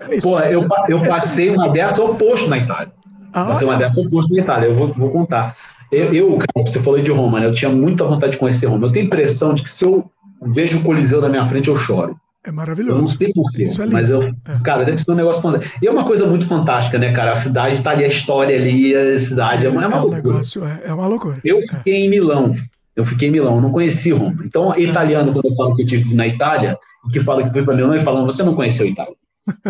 É. 0.00 0.20
Pô, 0.20 0.38
eu, 0.40 0.66
eu 0.88 1.00
passei 1.00 1.50
uma 1.50 1.68
dessa 1.68 2.02
oposto 2.02 2.48
na 2.48 2.58
Itália. 2.58 2.92
Ah, 3.32 3.46
passei 3.46 3.66
uma 3.66 3.76
dessa 3.76 3.98
oposto 3.98 4.32
na 4.32 4.40
Itália, 4.40 4.66
eu 4.68 4.74
vou, 4.74 4.92
vou 4.92 5.10
contar. 5.10 5.56
Eu, 5.90 6.12
eu, 6.12 6.38
cara, 6.38 6.66
você 6.66 6.80
falou 6.82 7.00
de 7.00 7.10
Roma, 7.10 7.40
né? 7.40 7.46
Eu 7.46 7.54
tinha 7.54 7.70
muita 7.70 8.04
vontade 8.04 8.32
de 8.32 8.38
conhecer 8.38 8.66
Roma. 8.66 8.86
Eu 8.86 8.92
tenho 8.92 9.04
a 9.04 9.06
impressão 9.06 9.54
de 9.54 9.62
que 9.62 9.70
se 9.70 9.84
eu 9.84 10.10
vejo 10.42 10.78
o 10.78 10.82
Coliseu 10.82 11.20
na 11.20 11.28
minha 11.28 11.44
frente, 11.44 11.68
eu 11.68 11.76
choro. 11.76 12.16
É 12.44 12.52
maravilhoso. 12.52 12.96
Eu 12.96 13.00
não 13.00 13.06
sei 13.06 13.32
porquê, 13.32 13.64
é 13.64 13.86
mas 13.86 14.10
eu, 14.10 14.22
é. 14.22 14.34
cara, 14.64 14.84
deve 14.84 14.98
ser 14.98 15.10
um 15.10 15.14
negócio 15.14 15.42
fantástico. 15.42 15.78
E 15.82 15.86
é 15.86 15.90
uma 15.90 16.04
coisa 16.04 16.26
muito 16.26 16.46
fantástica, 16.46 16.98
né, 16.98 17.12
cara? 17.12 17.32
A 17.32 17.36
cidade 17.36 17.74
está 17.74 17.90
ali, 17.90 18.04
a 18.04 18.08
história 18.08 18.56
ali, 18.56 18.94
a 18.94 19.18
cidade 19.18 19.64
é, 19.64 19.68
é 19.68 19.70
uma, 19.70 19.82
é 19.82 19.86
uma 19.86 20.00
loucura. 20.00 20.22
Negócio, 20.22 20.64
é, 20.64 20.80
é, 20.84 20.94
uma 20.94 21.06
loucura. 21.06 21.40
Eu 21.44 21.60
fiquei 21.60 22.06
em 22.06 22.08
Milão. 22.08 22.54
Eu 22.94 23.04
fiquei 23.04 23.28
em 23.28 23.32
Milão, 23.32 23.60
não 23.60 23.70
conheci 23.70 24.12
Roma. 24.12 24.42
Então, 24.44 24.74
italiano, 24.76 25.32
quando 25.32 25.46
eu 25.46 25.54
falo 25.54 25.76
que 25.76 25.82
eu 25.82 25.86
tive 25.86 26.14
na 26.14 26.26
Itália, 26.26 26.78
e 27.06 27.12
que 27.12 27.20
fala 27.20 27.42
que 27.42 27.50
foi 27.50 27.64
para 27.64 27.74
Milão, 27.74 27.94
e 27.94 28.00
falam, 28.00 28.24
você 28.24 28.42
não 28.42 28.54
conheceu 28.54 28.86
a 28.86 28.88
Itália. 28.88 29.14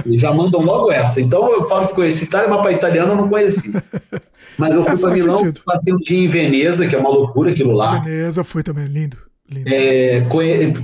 Eles 0.05 0.21
já 0.21 0.33
mandam 0.33 0.61
logo 0.61 0.91
essa. 0.91 1.21
Então, 1.21 1.53
eu 1.53 1.65
falo 1.65 1.89
que 1.89 1.94
conheci 1.94 2.25
Itália, 2.25 2.49
mas 2.49 2.61
para 2.61 2.73
italiano 2.73 3.12
eu 3.12 3.17
não 3.17 3.28
conheci. 3.28 3.73
Mas 4.59 4.75
eu 4.75 4.83
fui 4.85 4.94
é, 4.94 4.97
para 4.97 5.12
Milão, 5.12 5.53
passei 5.65 5.94
um 5.94 5.99
dia 5.99 6.19
em 6.19 6.28
Veneza, 6.28 6.87
que 6.87 6.94
é 6.94 6.99
uma 6.99 7.11
loucura 7.11 7.51
aquilo 7.51 7.73
lá. 7.73 7.99
Veneza 7.99 8.44
foi 8.44 8.62
também, 8.62 8.87
lindo. 8.87 9.17
lindo. 9.49 9.69
É, 9.73 10.23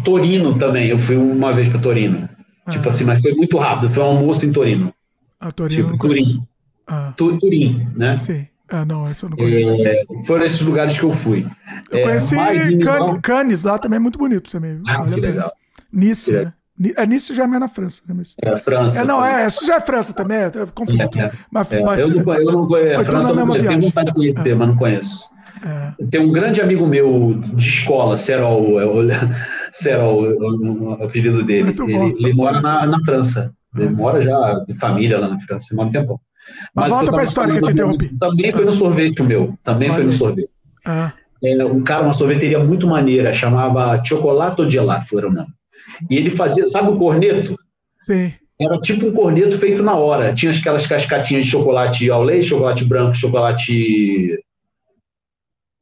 Torino 0.05 0.57
também, 0.59 0.89
eu 0.89 0.99
fui 0.99 1.17
uma 1.17 1.53
vez 1.53 1.69
para 1.69 1.81
Torino. 1.81 2.29
Ah. 2.67 2.71
Tipo 2.71 2.89
assim, 2.89 3.05
mas 3.05 3.21
foi 3.21 3.35
muito 3.35 3.57
rápido, 3.59 3.91
foi 3.91 4.03
um 4.03 4.07
almoço 4.07 4.47
em 4.47 4.53
Torino. 4.53 4.93
Ah, 5.39 5.53
Torino. 5.53 5.91
Tipo, 5.91 5.99
Turim. 5.99 6.43
Ah. 6.87 7.13
Turim, 7.17 7.89
né? 7.95 8.19
Sim. 8.19 8.47
Ah, 8.69 8.85
não, 8.85 9.07
essa 9.07 9.27
eu 9.27 9.31
não 9.31 9.37
conheço. 9.37 9.71
É, 9.87 10.05
foram 10.27 10.45
esses 10.45 10.61
lugares 10.61 10.99
que 10.99 11.05
eu 11.05 11.11
fui. 11.11 11.47
Eu 11.91 11.99
é, 11.99 12.03
conheci 12.03 12.35
Can, 12.79 13.21
Cannes 13.21 13.63
lá 13.63 13.79
também, 13.79 13.99
é 13.99 14.01
muito 14.01 14.19
bonito 14.19 14.51
também. 14.51 14.81
Ah, 14.89 15.05
que 15.05 15.21
legal. 15.21 15.53
Nice, 15.93 16.33
né? 16.33 16.53
É 16.97 17.07
Nice 17.07 17.33
já 17.35 17.45
é 17.45 17.47
na 17.47 17.69
França, 17.69 18.03
né? 18.09 18.15
Mas... 18.17 18.35
É 18.43 18.57
França. 18.57 19.01
É, 19.01 19.05
não, 19.05 19.25
é, 19.25 19.47
isso 19.47 19.65
já 19.65 19.77
é 19.77 19.81
França 19.81 20.13
também, 20.13 20.39
é, 20.39 20.47
é 20.47 20.67
conflito. 20.75 21.19
É, 21.19 21.31
mas, 21.51 21.71
é, 21.73 21.81
mas, 21.81 21.99
eu, 22.01 22.09
não, 22.09 22.35
eu 22.35 22.53
não 22.53 22.67
conheço, 22.67 23.01
a 23.01 23.05
França 23.05 23.29
eu 23.31 23.37
não 23.37 23.47
conheço, 23.47 23.69
tenho 23.69 23.81
vontade 23.81 24.07
de 24.09 24.15
conhecer, 24.15 24.49
é. 24.49 24.55
mas 24.55 24.69
não 24.69 24.77
conheço. 24.77 25.31
É. 25.65 26.05
Tem 26.11 26.21
um 26.21 26.33
grande 26.33 26.61
amigo 26.61 26.85
meu 26.87 27.35
de 27.35 27.65
escola, 27.65 28.17
Serol, 28.17 28.81
é 28.81 28.85
o, 28.85 29.07
Serol, 29.73 30.25
o, 30.25 30.99
o 30.99 31.05
apelido 31.05 31.45
dele. 31.45 31.75
Ele, 31.79 32.17
ele, 32.19 32.33
mora 32.35 32.61
na, 32.61 32.85
na 32.87 33.01
França. 33.05 33.55
Ele 33.77 33.91
mora 33.91 34.21
já 34.21 34.65
de 34.67 34.79
família 34.79 35.19
lá 35.19 35.29
na 35.29 35.39
França, 35.39 35.69
ele 35.71 35.77
mora 35.77 35.89
um 35.89 35.93
tempão. 35.93 36.21
Mas, 36.75 36.85
mas 36.85 36.93
volta 36.93 37.13
para 37.13 37.21
a 37.21 37.25
história 37.25 37.53
que 37.53 37.59
eu 37.59 37.63
te 37.63 37.73
interrompi. 37.73 38.19
Também 38.19 38.53
foi 38.53 38.65
no 38.65 38.73
sorvete 38.73 39.23
o 39.23 39.25
meu. 39.25 39.57
Também 39.63 39.93
foi 39.93 40.05
no 40.05 40.13
sorvete. 40.13 40.51
Ah. 40.85 41.13
É, 41.43 41.65
um 41.65 41.83
cara, 41.83 42.03
uma 42.03 42.13
sorveteria 42.13 42.59
muito 42.59 42.87
maneira, 42.87 43.33
chamava 43.33 44.03
Chocolato 44.05 44.69
Gelato, 44.69 45.19
era 45.19 45.29
o 45.29 45.33
nome. 45.33 45.49
E 46.11 46.17
ele 46.17 46.31
fazia, 46.31 46.69
sabe 46.71 46.91
o 46.91 46.97
corneto? 46.97 47.59
Sim. 48.01 48.33
Era 48.61 48.79
tipo 48.79 49.07
um 49.07 49.13
corneto 49.13 49.59
feito 49.59 49.83
na 49.83 49.95
hora. 49.95 50.33
Tinha 50.33 50.53
aquelas 50.53 50.87
cascatinhas 50.87 51.45
de 51.45 51.51
chocolate 51.51 52.09
ao 52.11 52.23
leite, 52.23 52.47
chocolate 52.47 52.85
branco, 52.85 53.15
chocolate 53.15 54.39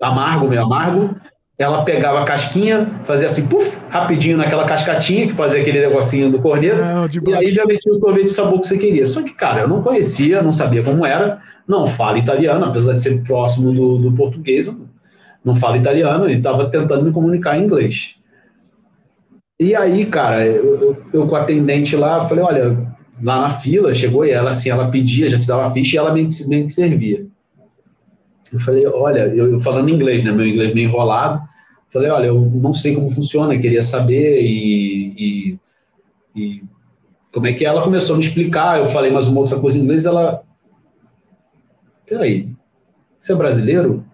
amargo, 0.01 0.49
meio 0.49 0.62
amargo. 0.62 1.15
Ela 1.59 1.85
pegava 1.85 2.23
a 2.23 2.25
casquinha, 2.25 3.01
fazia 3.05 3.27
assim, 3.27 3.47
puf, 3.47 3.77
rapidinho 3.89 4.37
naquela 4.37 4.65
cascatinha, 4.65 5.27
que 5.27 5.35
fazia 5.35 5.61
aquele 5.61 5.81
negocinho 5.81 6.31
do 6.31 6.41
corneto. 6.41 6.83
E 7.27 7.35
aí 7.35 7.53
já 7.53 7.65
metia 7.67 7.93
o 7.93 7.99
sorvete 7.99 8.25
de 8.25 8.33
sabor 8.33 8.59
que 8.59 8.67
você 8.67 8.78
queria. 8.78 9.07
Só 9.07 9.23
que, 9.23 9.31
cara, 9.35 9.61
eu 9.61 9.69
não 9.69 9.83
conhecia, 9.83 10.43
não 10.43 10.51
sabia 10.51 10.83
como 10.83 11.05
era, 11.05 11.41
não 11.69 11.87
falo 11.87 12.17
italiano, 12.17 12.65
apesar 12.65 12.95
de 12.95 13.03
ser 13.03 13.23
próximo 13.23 13.71
do, 13.71 13.99
do 13.99 14.12
português, 14.12 14.75
não 15.45 15.55
falo 15.55 15.77
italiano 15.77 16.28
e 16.28 16.35
estava 16.35 16.71
tentando 16.71 17.05
me 17.05 17.12
comunicar 17.12 17.59
em 17.59 17.65
inglês. 17.65 18.17
E 19.62 19.77
aí, 19.77 20.07
cara, 20.07 20.45
eu, 20.45 20.81
eu, 20.81 21.05
eu, 21.12 21.28
com 21.28 21.37
a 21.37 21.43
atendente 21.43 21.95
lá, 21.95 22.27
falei, 22.27 22.43
olha, 22.43 22.95
lá 23.23 23.43
na 23.43 23.49
fila, 23.49 23.95
chegou 23.95 24.27
e 24.27 24.31
ela 24.33 24.51
assim, 24.51 24.71
ela 24.71 24.91
pedia, 24.91 25.28
já 25.28 25.39
te 25.39 25.47
dava 25.47 25.73
ficha 25.73 25.95
e 25.95 25.99
ela 25.99 26.12
meio 26.12 26.28
que, 26.28 26.45
meio 26.49 26.65
que 26.65 26.73
servia. 26.73 27.25
Eu 28.53 28.59
falei, 28.59 28.85
olha, 28.89 29.28
eu, 29.28 29.53
eu 29.53 29.61
falando 29.61 29.89
inglês, 29.89 30.25
né, 30.25 30.33
meu 30.33 30.45
inglês 30.45 30.75
meio 30.75 30.89
enrolado, 30.89 31.41
falei, 31.89 32.11
olha, 32.11 32.27
eu 32.27 32.41
não 32.41 32.75
sei 32.75 32.93
como 32.97 33.12
funciona, 33.12 33.57
queria 33.57 33.85
saber 33.85 34.43
e, 34.43 35.15
e, 35.17 35.59
e 36.35 36.62
como 37.33 37.47
é 37.47 37.53
que 37.53 37.65
é? 37.65 37.69
ela 37.69 37.83
começou 37.83 38.15
a 38.15 38.19
me 38.19 38.25
explicar, 38.25 38.81
eu 38.81 38.87
falei 38.87 39.12
mais 39.12 39.28
uma 39.28 39.39
outra 39.39 39.61
coisa 39.61 39.78
em 39.78 39.83
inglês, 39.83 40.07
ela, 40.07 40.43
peraí, 42.05 42.51
você 43.17 43.33
é 43.33 43.37
brasileiro? 43.37 44.05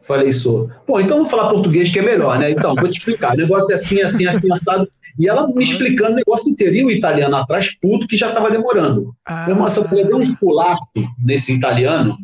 Falei, 0.00 0.30
sou. 0.30 0.70
Pô, 0.86 1.00
então 1.00 1.18
vou 1.18 1.26
falar 1.26 1.48
português 1.48 1.90
que 1.90 1.98
é 1.98 2.02
melhor, 2.02 2.38
né? 2.38 2.50
Então, 2.50 2.74
vou 2.74 2.88
te 2.88 2.98
explicar. 2.98 3.34
O 3.34 3.36
negócio 3.36 3.66
é 3.70 3.74
assim, 3.74 4.00
assim, 4.00 4.26
assim, 4.26 4.48
assado. 4.52 4.88
E 5.18 5.28
ela 5.28 5.48
me 5.48 5.64
explicando 5.64 6.12
o 6.12 6.16
negócio 6.16 6.48
inteiro. 6.48 6.76
E 6.76 6.84
o 6.84 6.90
italiano 6.90 7.34
atrás, 7.36 7.74
puto, 7.80 8.06
que 8.06 8.16
já 8.16 8.28
estava 8.28 8.50
demorando. 8.50 9.14
Ah. 9.26 9.46
Eu, 9.48 9.56
mulher 9.56 10.06
deu 10.06 10.18
um 10.18 10.34
pular 10.36 10.76
nesse 11.18 11.52
italiano, 11.52 12.16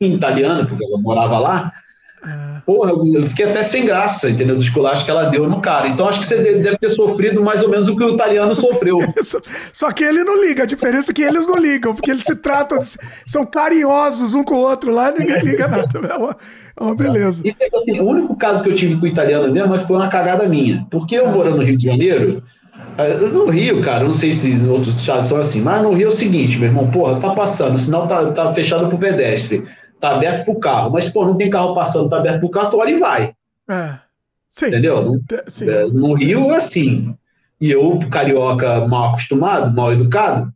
em 0.00 0.14
italiano, 0.14 0.66
porque 0.66 0.84
ela 0.84 0.98
morava 0.98 1.38
lá. 1.38 1.72
Porra, 2.64 2.92
eu 2.92 3.26
fiquei 3.26 3.46
até 3.46 3.62
sem 3.62 3.84
graça, 3.84 4.30
entendeu? 4.30 4.54
Do 4.54 4.62
esculacho 4.62 5.04
que 5.04 5.10
ela 5.10 5.24
deu 5.24 5.48
no 5.48 5.60
cara. 5.60 5.88
Então 5.88 6.06
acho 6.06 6.20
que 6.20 6.26
você 6.26 6.36
deve 6.36 6.78
ter 6.78 6.90
sofrido 6.90 7.42
mais 7.42 7.62
ou 7.62 7.68
menos 7.68 7.88
o 7.88 7.96
que 7.96 8.04
o 8.04 8.10
italiano 8.10 8.54
sofreu. 8.54 8.98
Só 9.72 9.90
que 9.90 10.04
ele 10.04 10.22
não 10.22 10.40
liga, 10.44 10.62
a 10.62 10.66
diferença 10.66 11.10
é 11.10 11.14
que 11.14 11.22
eles 11.22 11.46
não 11.46 11.56
ligam, 11.56 11.94
porque 11.94 12.10
eles 12.10 12.22
se 12.22 12.36
tratam, 12.36 12.78
são 13.26 13.44
carinhosos 13.44 14.34
um 14.34 14.44
com 14.44 14.54
o 14.54 14.58
outro 14.58 14.92
lá, 14.92 15.10
ninguém 15.10 15.40
liga 15.40 15.66
nada. 15.66 15.88
É 16.08 16.16
uma, 16.16 16.36
é 16.76 16.82
uma 16.82 16.94
beleza. 16.94 17.42
E, 17.44 17.50
assim, 17.50 18.00
o 18.00 18.04
único 18.04 18.36
caso 18.36 18.62
que 18.62 18.68
eu 18.68 18.74
tive 18.74 18.96
com 18.96 19.04
o 19.04 19.08
italiano 19.08 19.52
mesmo, 19.52 19.70
mas 19.70 19.82
foi 19.82 19.96
uma 19.96 20.08
cagada 20.08 20.46
minha. 20.48 20.86
Porque 20.90 21.16
eu 21.16 21.28
morando 21.28 21.56
no 21.56 21.64
Rio 21.64 21.76
de 21.76 21.84
Janeiro, 21.84 22.42
eh, 22.98 23.14
no 23.14 23.50
Rio, 23.50 23.82
cara, 23.82 24.04
não 24.04 24.14
sei 24.14 24.32
se 24.32 24.54
outros 24.68 25.00
estados 25.00 25.26
são 25.26 25.38
assim, 25.38 25.60
mas 25.60 25.82
no 25.82 25.92
Rio 25.92 26.06
é 26.06 26.08
o 26.08 26.12
seguinte, 26.12 26.58
meu 26.58 26.68
irmão, 26.68 26.88
porra, 26.88 27.18
tá 27.18 27.30
passando, 27.30 27.74
o 27.74 27.78
sinal 27.78 28.06
tá, 28.06 28.30
tá 28.30 28.52
fechado 28.52 28.88
pro 28.88 28.98
pedestre 28.98 29.66
tá 30.02 30.16
aberto 30.16 30.44
pro 30.44 30.58
carro. 30.58 30.90
Mas, 30.90 31.08
pô, 31.08 31.24
não 31.24 31.36
tem 31.36 31.48
carro 31.48 31.72
passando, 31.72 32.10
tá 32.10 32.18
aberto 32.18 32.40
pro 32.40 32.50
carro, 32.50 32.70
tu 32.72 32.78
olha 32.78 32.90
e 32.90 32.98
vai. 32.98 33.32
É. 33.70 33.94
Sim. 34.48 34.66
Entendeu? 34.66 35.22
Sim. 35.46 35.70
É, 35.70 35.86
no 35.86 36.14
Rio 36.14 36.50
é 36.50 36.56
assim. 36.56 37.14
E 37.60 37.70
eu, 37.70 38.00
carioca 38.10 38.86
mal 38.88 39.10
acostumado, 39.10 39.72
mal 39.74 39.92
educado, 39.92 40.52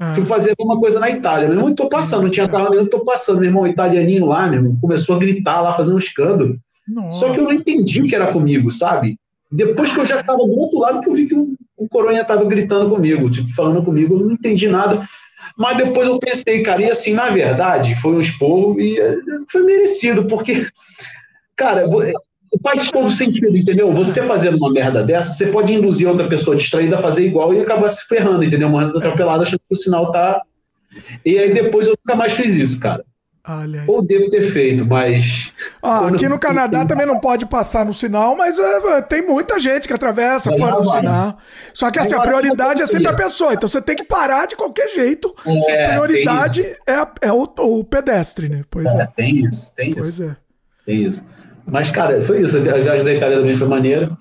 é. 0.00 0.14
fui 0.14 0.24
fazer 0.24 0.54
alguma 0.58 0.80
coisa 0.80 0.98
na 0.98 1.10
Itália. 1.10 1.46
Meu 1.46 1.58
irmão, 1.58 1.74
tô 1.74 1.90
passando, 1.90 2.22
não 2.22 2.30
tinha 2.30 2.48
carro 2.48 2.70
nenhum, 2.70 2.86
tô 2.86 3.04
passando. 3.04 3.40
Meu 3.40 3.50
irmão, 3.50 3.64
o 3.64 3.66
italianinho 3.66 4.24
lá, 4.24 4.46
meu 4.46 4.60
irmão, 4.60 4.78
começou 4.80 5.14
a 5.14 5.18
gritar 5.18 5.60
lá, 5.60 5.74
fazendo 5.74 5.94
um 5.94 5.98
escândalo. 5.98 6.56
Nossa. 6.88 7.18
Só 7.18 7.32
que 7.32 7.40
eu 7.40 7.44
não 7.44 7.52
entendi 7.52 8.00
o 8.00 8.04
que 8.04 8.14
era 8.14 8.32
comigo, 8.32 8.70
sabe? 8.70 9.18
Depois 9.52 9.92
que 9.92 10.00
eu 10.00 10.06
já 10.06 10.20
estava 10.20 10.38
do 10.38 10.58
outro 10.58 10.78
lado, 10.78 11.02
que 11.02 11.08
eu 11.10 11.14
vi 11.14 11.26
que 11.26 11.34
o, 11.34 11.54
o 11.76 11.86
Coronha 11.86 12.22
estava 12.22 12.44
gritando 12.46 12.88
comigo, 12.88 13.30
tipo, 13.30 13.52
falando 13.54 13.82
comigo, 13.82 14.14
eu 14.14 14.26
não 14.26 14.32
entendi 14.32 14.68
nada. 14.68 15.06
Mas 15.56 15.76
depois 15.78 16.06
eu 16.06 16.18
pensei, 16.18 16.62
cara, 16.62 16.82
e 16.82 16.90
assim, 16.90 17.14
na 17.14 17.30
verdade, 17.30 17.94
foi 17.94 18.12
um 18.12 18.20
esporro 18.20 18.78
e 18.78 18.98
eh, 18.98 19.16
foi 19.50 19.62
merecido, 19.62 20.26
porque, 20.26 20.66
cara, 21.56 21.88
faz 22.62 22.90
todo 22.90 23.10
sentido, 23.10 23.56
entendeu? 23.56 23.92
Você 23.92 24.22
fazendo 24.22 24.58
uma 24.58 24.70
merda 24.70 25.02
dessa, 25.02 25.32
você 25.32 25.46
pode 25.46 25.72
induzir 25.72 26.08
outra 26.08 26.28
pessoa 26.28 26.56
distraída 26.56 26.96
a 26.96 27.02
fazer 27.02 27.26
igual 27.26 27.54
e 27.54 27.60
acabar 27.60 27.88
se 27.88 28.06
ferrando, 28.06 28.44
entendeu? 28.44 28.68
Morrendo 28.68 28.98
atropelado, 28.98 29.42
achando 29.42 29.60
que 29.60 29.74
o 29.74 29.76
sinal 29.76 30.12
tá. 30.12 30.42
E 31.24 31.38
aí 31.38 31.52
depois 31.52 31.86
eu 31.86 31.96
nunca 32.04 32.16
mais 32.16 32.32
fiz 32.32 32.54
isso, 32.54 32.78
cara. 32.78 33.04
Ou 33.86 34.02
devo 34.02 34.28
ter 34.28 34.42
feito, 34.42 34.84
mas. 34.84 35.52
Ah, 35.80 36.08
aqui 36.08 36.28
no 36.28 36.38
Canadá 36.38 36.84
também 36.84 37.06
não 37.06 37.20
pode 37.20 37.46
passar 37.46 37.84
no 37.84 37.94
sinal, 37.94 38.36
mas 38.36 38.58
uh, 38.58 38.62
tem 39.08 39.24
muita 39.24 39.58
gente 39.58 39.86
que 39.86 39.94
atravessa 39.94 40.50
fora 40.56 40.76
do 40.76 40.90
sinal. 40.90 41.38
Só 41.72 41.90
que 41.90 41.98
assim, 41.98 42.14
a 42.14 42.20
prioridade 42.20 42.82
é 42.82 42.86
sempre 42.86 43.08
a 43.08 43.14
pessoa. 43.14 43.54
Então 43.54 43.68
você 43.68 43.80
tem 43.80 43.94
que 43.94 44.04
parar 44.04 44.46
de 44.46 44.56
qualquer 44.56 44.88
jeito. 44.88 45.32
É, 45.68 45.86
a 45.86 45.88
prioridade 45.90 46.62
é, 46.86 47.06
é 47.22 47.32
o, 47.32 47.42
o, 47.58 47.84
pedestre, 47.84 48.48
né? 48.48 48.62
Pois 48.68 48.86
é. 48.86 49.02
é. 49.02 49.06
Tem 49.06 49.44
isso, 49.44 49.72
tem 49.76 49.94
pois 49.94 50.08
isso. 50.08 50.22
Pois 50.22 50.30
é. 50.30 50.36
Tem 50.84 51.02
isso. 51.04 51.24
Mas, 51.64 51.90
cara, 51.90 52.20
foi 52.22 52.42
isso. 52.42 52.56
A 52.56 52.60
viagem 52.60 53.04
da 53.04 53.14
Itália 53.14 53.38
também 53.38 53.56
foi 53.56 53.68
maneira. 53.68 54.16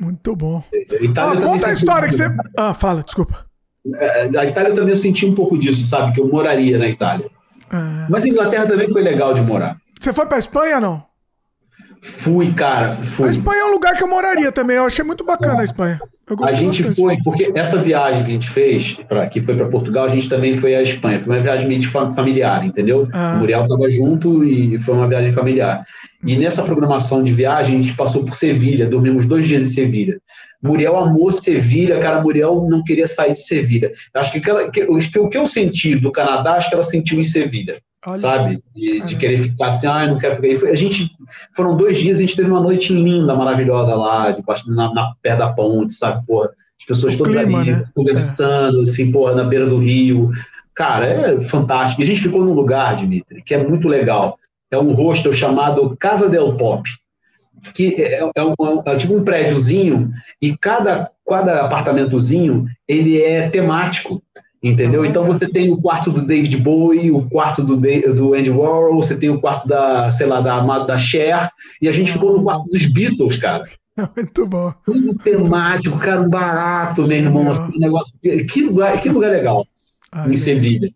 Muito 0.00 0.36
bom. 0.36 0.62
Ah, 1.16 1.40
conta 1.40 1.68
a 1.68 1.72
história 1.72 2.08
que 2.08 2.14
você. 2.14 2.30
Ah, 2.56 2.74
fala, 2.74 3.02
desculpa. 3.02 3.44
É, 3.96 4.22
a 4.38 4.44
Itália 4.44 4.72
também 4.72 4.90
eu 4.90 4.96
senti 4.96 5.26
um 5.26 5.34
pouco 5.34 5.58
disso, 5.58 5.84
sabe? 5.84 6.12
Que 6.12 6.20
eu 6.20 6.28
moraria 6.28 6.78
na 6.78 6.88
Itália. 6.88 7.28
É. 7.70 8.06
Mas 8.08 8.24
a 8.24 8.28
Inglaterra 8.28 8.66
também 8.66 8.90
foi 8.90 9.02
legal 9.02 9.34
de 9.34 9.42
morar. 9.42 9.76
Você 9.98 10.12
foi 10.12 10.26
pra 10.26 10.38
Espanha, 10.38 10.80
não? 10.80 11.08
Fui, 12.00 12.52
cara. 12.52 12.94
Fui. 12.96 13.26
A 13.26 13.30
Espanha 13.30 13.62
é 13.62 13.64
um 13.64 13.70
lugar 13.70 13.96
que 13.96 14.02
eu 14.02 14.08
moraria 14.08 14.52
também. 14.52 14.76
Eu 14.76 14.84
achei 14.84 15.04
muito 15.04 15.24
bacana 15.24 15.60
a 15.60 15.64
Espanha. 15.64 16.00
a 16.42 16.52
gente 16.52 16.94
foi, 16.94 17.16
porque 17.24 17.50
essa 17.54 17.76
viagem 17.78 18.24
que 18.24 18.30
a 18.30 18.34
gente 18.34 18.50
fez, 18.50 18.92
pra, 19.08 19.26
que 19.26 19.40
foi 19.40 19.56
para 19.56 19.66
Portugal, 19.66 20.04
a 20.04 20.08
gente 20.08 20.28
também 20.28 20.54
foi 20.54 20.76
à 20.76 20.82
Espanha. 20.82 21.20
Foi 21.20 21.34
uma 21.34 21.42
viagem 21.42 21.66
meio 21.66 21.82
familiar, 21.90 22.64
entendeu? 22.64 23.08
Ah. 23.12 23.34
O 23.34 23.38
Muriel 23.40 23.64
estava 23.64 23.90
junto 23.90 24.44
e 24.44 24.78
foi 24.78 24.94
uma 24.94 25.08
viagem 25.08 25.32
familiar. 25.32 25.84
E 26.24 26.36
nessa 26.36 26.62
programação 26.62 27.22
de 27.22 27.32
viagem, 27.32 27.78
a 27.78 27.82
gente 27.82 27.94
passou 27.94 28.24
por 28.24 28.34
Sevilha, 28.34 28.86
dormimos 28.86 29.26
dois 29.26 29.46
dias 29.46 29.62
em 29.62 29.74
Sevilha. 29.74 30.20
Muriel 30.62 30.96
amou 30.96 31.30
Sevilha, 31.30 31.98
cara. 32.00 32.20
Muriel 32.20 32.66
não 32.68 32.82
queria 32.82 33.06
sair 33.06 33.32
de 33.32 33.40
Sevilha. 33.40 33.92
Acho 34.14 34.32
que, 34.32 34.50
ela, 34.50 34.70
que, 34.70 34.84
que, 34.84 35.18
o 35.18 35.28
que 35.28 35.38
eu 35.38 35.46
senti 35.46 35.94
do 35.94 36.10
Canadá, 36.10 36.54
acho 36.54 36.68
que 36.68 36.74
ela 36.74 36.82
sentiu 36.82 37.20
em 37.20 37.24
Sevilha. 37.24 37.80
Olha. 38.06 38.18
Sabe? 38.18 38.62
De, 38.74 39.00
de, 39.00 39.16
querer 39.16 39.38
ficar 39.38 39.68
assim, 39.68 39.86
ah, 39.86 40.06
não 40.06 40.18
quero 40.18 40.36
ficar. 40.36 40.68
A 40.68 40.74
gente, 40.74 41.10
foram 41.54 41.76
dois 41.76 41.98
dias, 41.98 42.18
a 42.18 42.20
gente 42.20 42.36
teve 42.36 42.50
uma 42.50 42.60
noite 42.60 42.92
linda, 42.92 43.34
maravilhosa 43.34 43.94
lá, 43.94 44.30
debaixo, 44.32 44.70
na, 44.72 44.92
na 44.92 45.12
pé 45.22 45.36
da 45.36 45.52
ponte, 45.52 45.92
sabe? 45.92 46.24
Porra, 46.26 46.50
as 46.80 46.86
pessoas 46.86 47.14
o 47.14 47.18
todas 47.18 47.34
clima, 47.34 47.60
ali, 47.60 47.72
né? 47.72 47.84
conversando, 47.94 48.80
é. 48.80 48.84
assim, 48.84 49.12
porra, 49.12 49.34
na 49.34 49.44
beira 49.44 49.66
do 49.66 49.78
rio. 49.78 50.30
Cara, 50.74 51.06
é 51.06 51.40
fantástico. 51.40 52.00
E 52.00 52.04
a 52.04 52.06
gente 52.06 52.22
ficou 52.22 52.44
num 52.44 52.52
lugar, 52.52 52.94
Dimitri, 52.94 53.42
que 53.42 53.54
é 53.54 53.58
muito 53.58 53.88
legal. 53.88 54.38
É 54.70 54.78
um 54.78 54.92
hostel 54.92 55.32
chamado 55.32 55.96
Casa 55.98 56.28
del 56.28 56.56
Pop 56.56 56.88
que 57.74 57.94
é, 58.02 58.30
é, 58.34 58.44
um, 58.44 58.52
é, 58.86 58.96
tipo 58.96 59.14
um 59.14 59.24
prédiozinho 59.24 60.10
e 60.40 60.56
cada, 60.56 61.10
cada 61.28 61.62
apartamentozinho 61.62 62.66
ele 62.86 63.20
é 63.20 63.48
temático, 63.48 64.22
entendeu? 64.62 65.04
Então 65.04 65.24
você 65.24 65.48
tem 65.48 65.72
o 65.72 65.80
quarto 65.80 66.10
do 66.10 66.22
David 66.22 66.56
Bowie, 66.58 67.10
o 67.10 67.28
quarto 67.28 67.62
do, 67.62 67.76
do 67.76 68.34
Andy 68.34 68.50
Warhol, 68.50 68.94
você 68.94 69.16
tem 69.16 69.30
o 69.30 69.40
quarto 69.40 69.66
da, 69.66 70.10
sei 70.10 70.26
lá, 70.26 70.40
da, 70.40 70.60
da 70.84 70.98
Cher, 70.98 71.50
e 71.80 71.88
a 71.88 71.92
gente 71.92 72.12
ficou 72.12 72.36
no 72.36 72.42
quarto 72.42 72.68
dos 72.70 72.86
Beatles, 72.86 73.36
cara. 73.36 73.62
Muito 74.16 74.46
bom. 74.46 74.72
Tudo 74.84 75.14
temático, 75.18 75.98
cara, 75.98 76.20
um 76.20 76.30
barato, 76.30 77.06
meu 77.06 77.16
irmão. 77.16 77.50
Assim, 77.50 77.62
um 77.74 77.78
negócio, 77.78 78.12
que, 78.22 78.62
lugar, 78.62 79.00
que 79.00 79.08
lugar 79.08 79.30
legal 79.30 79.66
em 80.26 80.36
Sevilha. 80.36 80.90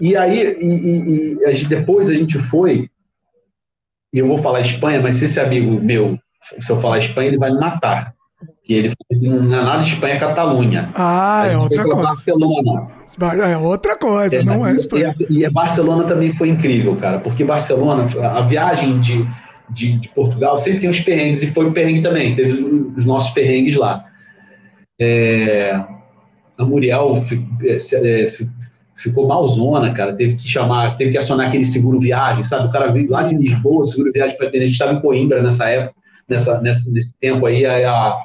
E 0.00 0.14
aí, 0.16 0.56
e, 0.60 1.38
e, 1.38 1.62
e, 1.62 1.64
depois 1.64 2.08
a 2.08 2.14
gente 2.14 2.38
foi 2.38 2.88
e 4.16 4.18
eu 4.18 4.26
vou 4.26 4.38
falar 4.38 4.62
Espanha, 4.62 4.98
mas 4.98 5.16
se 5.16 5.26
esse 5.26 5.38
amigo 5.38 5.78
meu, 5.78 6.18
se 6.58 6.72
eu 6.72 6.80
falar 6.80 6.96
Espanha, 6.96 7.28
ele 7.28 7.36
vai 7.36 7.52
me 7.52 7.60
matar. 7.60 8.14
Que 8.64 8.72
ele 8.72 8.94
não 9.10 9.58
é 9.58 9.62
nada 9.62 9.82
de 9.82 9.90
Espanha, 9.90 10.14
é 10.14 10.18
Catalunha. 10.18 10.90
Ah, 10.94 11.46
é 11.46 11.58
outra 11.58 11.84
coisa. 11.84 12.02
Barcelona. 12.02 12.88
É 13.46 13.56
outra 13.58 13.94
coisa, 13.98 14.36
é, 14.36 14.42
não 14.42 14.66
é 14.66 14.72
Espanha. 14.72 15.14
E, 15.28 15.44
e 15.44 15.50
Barcelona 15.50 16.04
também 16.04 16.34
foi 16.34 16.48
incrível, 16.48 16.96
cara, 16.96 17.18
porque 17.18 17.44
Barcelona, 17.44 18.06
a 18.22 18.40
viagem 18.40 18.98
de, 19.00 19.28
de, 19.68 19.98
de, 19.98 20.08
Portugal 20.08 20.56
sempre 20.56 20.80
tem 20.80 20.88
os 20.88 21.00
perrengues, 21.00 21.42
e 21.42 21.48
foi 21.48 21.66
o 21.66 21.72
perrengue 21.72 22.00
também, 22.00 22.34
teve 22.34 22.62
os 22.96 23.04
nossos 23.04 23.32
perrengues 23.32 23.76
lá. 23.76 24.02
É, 24.98 25.78
a 26.58 26.64
Muriel 26.64 27.22
ficou 28.96 29.26
malzona, 29.26 29.92
cara. 29.92 30.14
Teve 30.14 30.36
que 30.36 30.48
chamar, 30.48 30.96
teve 30.96 31.12
que 31.12 31.18
acionar 31.18 31.48
aquele 31.48 31.64
seguro 31.64 32.00
viagem, 32.00 32.42
sabe? 32.42 32.68
O 32.68 32.70
cara 32.70 32.90
veio 32.90 33.10
lá 33.10 33.22
de 33.22 33.36
Lisboa, 33.36 33.86
seguro 33.86 34.12
viagem 34.12 34.36
para. 34.36 34.48
A 34.48 34.52
gente 34.52 34.70
estava 34.70 34.92
em 34.92 35.00
Coimbra 35.00 35.42
nessa 35.42 35.68
época, 35.68 35.94
nessa, 36.28 36.60
nessa, 36.60 36.90
nesse 36.90 37.12
tempo 37.20 37.46
aí. 37.46 37.64
aí 37.66 37.84
a, 37.84 38.16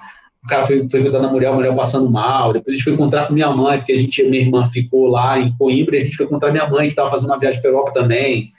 o 0.44 0.48
cara 0.48 0.66
foi, 0.66 0.88
foi 0.90 1.02
cuidando 1.02 1.24
da 1.24 1.32
mulher, 1.32 1.50
a 1.50 1.54
mulher 1.54 1.76
passando 1.76 2.10
mal. 2.10 2.54
Depois 2.54 2.70
a 2.70 2.78
gente 2.78 2.84
foi 2.84 2.94
encontrar 2.94 3.28
com 3.28 3.34
minha 3.34 3.52
mãe, 3.52 3.78
porque 3.78 3.92
a 3.92 3.98
gente, 3.98 4.24
minha 4.24 4.42
irmã 4.42 4.66
ficou 4.66 5.08
lá 5.08 5.40
em 5.40 5.56
Coimbra, 5.56 5.96
e 5.96 6.00
a 6.00 6.04
gente 6.04 6.16
foi 6.16 6.26
encontrar 6.26 6.52
minha 6.52 6.68
mãe, 6.68 6.84
que 6.84 6.88
estava 6.88 7.10
fazendo 7.10 7.30
uma 7.30 7.40
viagem 7.40 7.62
para 7.62 7.70
Europa 7.70 7.92
também. 7.94 8.50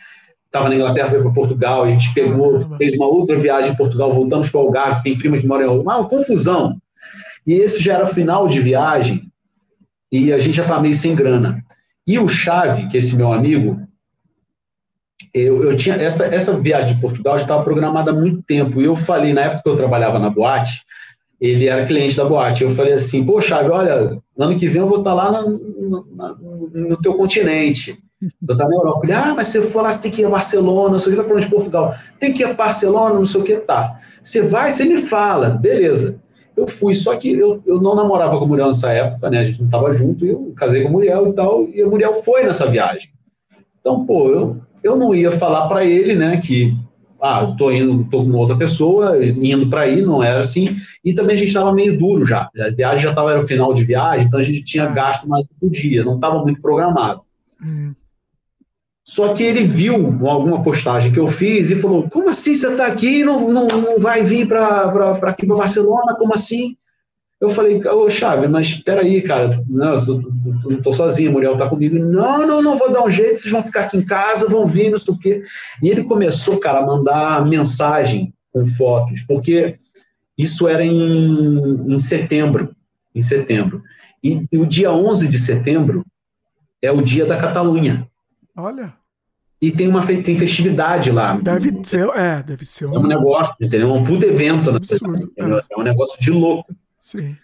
Estava 0.47 0.69
na 0.69 0.77
Inglaterra, 0.77 1.11
foi 1.11 1.23
para 1.23 1.33
Portugal. 1.33 1.83
A 1.83 1.91
gente 1.91 2.12
pegou, 2.15 2.61
fez 2.77 2.95
uma 2.95 3.07
outra 3.07 3.37
viagem 3.37 3.73
em 3.73 3.77
Portugal, 3.77 4.12
voltamos 4.12 4.49
para 4.51 4.61
o 4.61 4.65
Algarve, 4.65 5.03
tem 5.03 5.19
prima 5.19 5.39
que 5.39 5.47
mora 5.47 5.65
em 5.65 5.67
Algarve. 5.67 6.01
Uma 6.01 6.09
confusão. 6.09 6.77
E 7.45 7.55
esse 7.55 7.83
já 7.83 7.95
era 7.95 8.07
final 8.07 8.47
de 8.47 8.61
viagem, 8.61 9.23
e 10.12 10.33
a 10.33 10.39
gente 10.39 10.55
já 10.55 10.62
estava 10.62 10.81
meio 10.81 10.95
sem 10.95 11.15
grana. 11.15 11.65
E 12.07 12.19
o 12.19 12.27
Chave, 12.27 12.89
que 12.89 12.97
é 12.97 13.01
esse 13.01 13.15
meu 13.17 13.33
amigo, 13.33 13.81
eu, 15.33 15.65
eu 15.65 15.77
tinha 15.77 15.95
essa, 15.97 16.25
essa 16.27 16.53
viagem 16.59 16.95
de 16.95 17.01
Portugal 17.01 17.37
já 17.37 17.45
estava 17.45 17.63
programada 17.63 18.11
há 18.11 18.15
muito 18.15 18.43
tempo. 18.43 18.81
E 18.81 18.85
eu 18.85 18.97
falei, 18.97 19.33
na 19.33 19.43
época 19.43 19.63
que 19.63 19.69
eu 19.69 19.77
trabalhava 19.77 20.19
na 20.19 20.29
boate, 20.29 20.83
ele 21.41 21.67
era 21.67 21.87
cliente 21.87 22.17
da 22.17 22.25
boate. 22.25 22.65
Eu 22.65 22.71
falei 22.71 22.93
assim, 22.93 23.25
pô, 23.25 23.41
Chave, 23.41 23.71
olha, 23.71 24.19
ano 24.39 24.59
que 24.59 24.69
vem 24.69 24.83
eu 24.83 24.89
vou 24.89 24.99
estar 24.99 25.15
lá 25.15 25.33
na, 25.33 25.43
na, 25.43 26.37
no 26.73 26.97
teu 27.01 27.15
continente. 27.15 27.99
Eu 28.21 28.53
estava 28.53 28.71
na 28.71 28.77
Europa. 28.77 29.01
Ele, 29.05 29.13
ah, 29.13 29.35
mas 29.35 29.49
você 29.49 29.63
for 29.63 29.83
lá, 29.83 29.91
você 29.91 30.03
tem 30.03 30.11
que 30.11 30.23
ir 30.23 30.27
a 30.27 30.31
Barcelona, 30.31 30.93
não 30.93 30.99
sei 30.99 31.13
o 31.13 31.17
que, 31.17 31.21
vai 31.23 31.27
para 31.27 31.37
onde 31.37 31.49
Portugal. 31.49 31.95
Tem 32.21 32.33
que 32.33 32.43
ir 32.43 32.47
a 32.47 32.55
Barcelona, 32.55 33.15
não 33.15 33.27
sei 33.27 33.41
o 33.41 33.45
que, 33.45 33.57
tá. 33.57 34.01
Você 34.23 34.43
vai, 34.43 34.71
você 34.71 34.85
me 34.85 35.03
fala, 35.03 35.51
beleza. 35.51 36.21
Eu 36.57 36.69
fui, 36.69 36.95
só 36.95 37.17
que 37.17 37.33
eu, 37.33 37.63
eu 37.67 37.81
não 37.81 37.95
namorava 37.95 38.39
com 38.39 38.45
a 38.45 38.49
Muriel 38.49 38.69
nessa 38.69 38.93
época, 38.93 39.31
né? 39.31 39.39
A 39.39 39.45
gente 39.45 39.61
não 39.61 39.67
estava 39.67 39.93
junto, 39.93 40.25
e 40.25 40.29
eu 40.29 40.53
casei 40.57 40.83
com 40.83 40.89
a 40.89 40.93
Muriel 40.93 41.29
e 41.29 41.33
tal, 41.35 41.69
e 41.69 41.83
a 41.83 41.87
Muriel 41.87 42.15
foi 42.15 42.43
nessa 42.43 42.67
viagem. 42.67 43.11
Então, 43.81 44.05
pô, 44.05 44.29
eu, 44.29 44.61
eu 44.83 44.97
não 44.97 45.15
ia 45.15 45.33
falar 45.33 45.67
para 45.67 45.85
ele, 45.85 46.15
né, 46.15 46.37
que 46.37 46.77
ah, 47.23 47.55
tô 47.57 47.71
indo, 47.71 48.05
tô 48.11 48.25
com 48.25 48.33
outra 48.33 48.57
pessoa, 48.57 49.25
indo 49.25 49.71
para 49.71 49.83
aí, 49.83 50.03
não 50.03 50.21
era 50.21 50.41
assim. 50.41 50.77
E 51.05 51.15
também 51.15 51.35
a 51.35 51.39
gente 51.39 51.49
estava 51.49 51.73
meio 51.73 51.97
duro 51.97 52.27
já. 52.27 52.51
A 52.59 52.71
viagem 52.71 53.05
já 53.05 53.11
estava 53.11 53.31
era 53.31 53.41
o 53.41 53.47
final 53.47 53.73
de 53.73 53.85
viagem, 53.85 54.27
então 54.27 54.41
a 54.41 54.43
gente 54.43 54.65
tinha 54.65 54.85
ah. 54.85 54.93
gasto 54.93 55.29
mais 55.29 55.47
do 55.61 55.71
dia, 55.71 56.05
não 56.05 56.17
estava 56.17 56.43
muito 56.43 56.61
programado. 56.61 57.21
Hum. 57.65 57.95
Só 59.05 59.35
que 59.35 59.43
ele 59.43 59.65
viu 59.65 59.95
alguma 60.27 60.63
postagem 60.63 61.13
que 61.13 61.19
eu 61.19 61.27
fiz 61.27 61.71
e 61.71 61.77
falou: 61.77 62.09
Como 62.09 62.29
assim 62.29 62.55
você 62.55 62.69
está 62.69 62.87
aqui 62.87 63.21
e 63.21 63.25
não, 63.25 63.51
não, 63.51 63.67
não 63.67 63.99
vai 63.99 64.23
vir 64.23 64.47
para 64.47 64.93
aqui 65.23 65.47
para 65.47 65.57
Barcelona? 65.57 66.15
Como 66.17 66.33
assim? 66.33 66.77
Eu 67.43 67.49
falei, 67.49 67.85
ô 67.85 68.09
Chave, 68.09 68.47
mas 68.47 68.73
peraí, 68.73 69.21
cara, 69.21 69.61
não, 69.69 69.95
eu 69.95 70.23
não 70.71 70.81
tô 70.81 70.93
sozinho, 70.93 71.29
a 71.29 71.33
Muriel 71.33 71.57
tá 71.57 71.69
comigo. 71.69 71.99
Não, 71.99 72.47
não, 72.47 72.63
não, 72.63 72.79
vou 72.79 72.93
dar 72.93 73.03
um 73.03 73.11
jeito, 73.11 73.41
vocês 73.41 73.51
vão 73.51 73.65
ficar 73.65 73.81
aqui 73.81 73.97
em 73.97 74.05
casa, 74.05 74.49
vão 74.49 74.65
vir, 74.65 74.93
não 74.93 74.99
sei 74.99 75.13
o 75.13 75.19
quê. 75.19 75.43
E 75.83 75.89
ele 75.89 76.05
começou, 76.05 76.59
cara, 76.59 76.79
a 76.79 76.87
mandar 76.87 77.45
mensagem 77.45 78.33
com 78.53 78.65
fotos, 78.69 79.23
porque 79.23 79.77
isso 80.39 80.69
era 80.69 80.85
em, 80.85 81.93
em 81.93 81.99
setembro, 81.99 82.77
em 83.13 83.21
setembro. 83.21 83.83
E, 84.23 84.47
e 84.53 84.59
o 84.59 84.65
dia 84.65 84.93
11 84.93 85.27
de 85.27 85.39
setembro 85.41 86.07
é 86.81 86.93
o 86.93 87.03
dia 87.03 87.27
da 87.27 87.37
Catalunha. 87.37 88.09
Olha. 88.57 88.95
E 89.61 89.71
tem 89.71 89.87
uma 89.87 90.05
tem 90.05 90.37
festividade 90.37 91.11
lá. 91.11 91.39
Deve 91.41 91.81
ser, 91.85 92.09
é, 92.17 92.43
deve 92.43 92.65
ser 92.65 92.87
um, 92.87 92.97
é 92.97 92.99
um 92.99 93.07
negócio, 93.07 93.55
entendeu? 93.61 93.91
É 93.91 93.93
um 93.93 94.03
puto 94.03 94.27
evento. 94.27 94.71
É, 94.71 94.77
absurdo, 94.77 95.33
é. 95.39 95.63
é 95.71 95.79
um 95.79 95.83
negócio 95.83 96.21
de 96.21 96.31
louco. 96.33 96.75
Sim. 96.99 97.37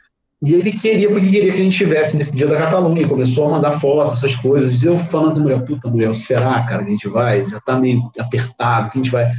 E 0.42 0.54
ele 0.54 0.72
queria, 0.72 1.10
porque 1.10 1.30
queria 1.30 1.52
que 1.52 1.60
a 1.60 1.62
gente 1.62 1.72
estivesse 1.72 2.16
nesse 2.16 2.36
dia 2.36 2.46
da 2.46 2.56
Catalunha, 2.56 3.08
começou 3.08 3.46
a 3.46 3.50
mandar 3.50 3.72
fotos, 3.80 4.18
essas 4.18 4.36
coisas. 4.36 4.82
Eu 4.84 4.96
falando 4.96 5.34
com 5.34 5.40
a 5.40 5.42
mulher, 5.42 5.64
puta 5.64 5.88
mulher, 5.88 6.14
será, 6.14 6.62
cara, 6.62 6.84
que 6.84 6.90
a 6.90 6.92
gente 6.92 7.08
vai? 7.08 7.48
Já 7.48 7.60
tá 7.60 7.78
meio 7.78 8.10
apertado, 8.18 8.90
que 8.90 8.98
a 8.98 9.02
gente 9.02 9.12
vai. 9.12 9.30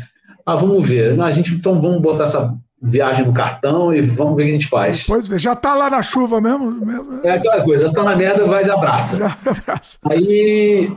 Ah, 0.46 0.56
vamos 0.56 0.86
ver. 0.88 1.16
Não, 1.16 1.26
a 1.26 1.32
gente, 1.32 1.54
então 1.54 1.82
vamos 1.82 2.02
botar 2.02 2.24
essa 2.24 2.54
viagem 2.82 3.26
no 3.26 3.34
cartão 3.34 3.94
e 3.94 4.02
vamos 4.02 4.36
ver 4.36 4.44
o 4.44 4.46
que 4.46 4.52
a 4.52 4.54
gente 4.54 4.68
faz. 4.68 5.06
Pois 5.06 5.28
vê, 5.28 5.38
já 5.38 5.56
tá 5.56 5.74
lá 5.74 5.90
na 5.90 6.02
chuva 6.02 6.42
mesmo? 6.42 7.22
É 7.24 7.32
aquela 7.32 7.64
coisa, 7.64 7.92
tá 7.94 8.04
na 8.04 8.16
merda, 8.16 8.46
vai 8.46 8.66
e 8.66 8.70
abraça. 8.70 9.26
abraça. 9.46 9.98
Aí, 10.04 10.92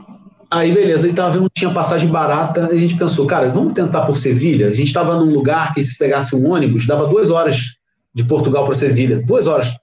aí, 0.59 0.71
beleza, 0.71 1.07
aí 1.07 1.13
tava 1.13 1.31
vendo 1.31 1.49
que 1.49 1.59
tinha 1.59 1.73
passagem 1.73 2.09
barata, 2.09 2.67
a 2.67 2.77
gente 2.77 2.95
pensou, 2.95 3.25
cara, 3.25 3.49
vamos 3.49 3.73
tentar 3.73 4.01
por 4.05 4.17
Sevilha? 4.17 4.67
A 4.67 4.73
gente 4.73 4.93
tava 4.93 5.15
num 5.15 5.33
lugar 5.33 5.73
que 5.73 5.83
se 5.83 5.97
pegasse 5.97 6.35
um 6.35 6.51
ônibus, 6.51 6.85
dava 6.85 7.07
duas 7.07 7.29
horas 7.29 7.77
de 8.13 8.23
Portugal 8.23 8.63
para 8.65 8.75
Sevilha. 8.75 9.21
Duas 9.21 9.47
horas. 9.47 9.75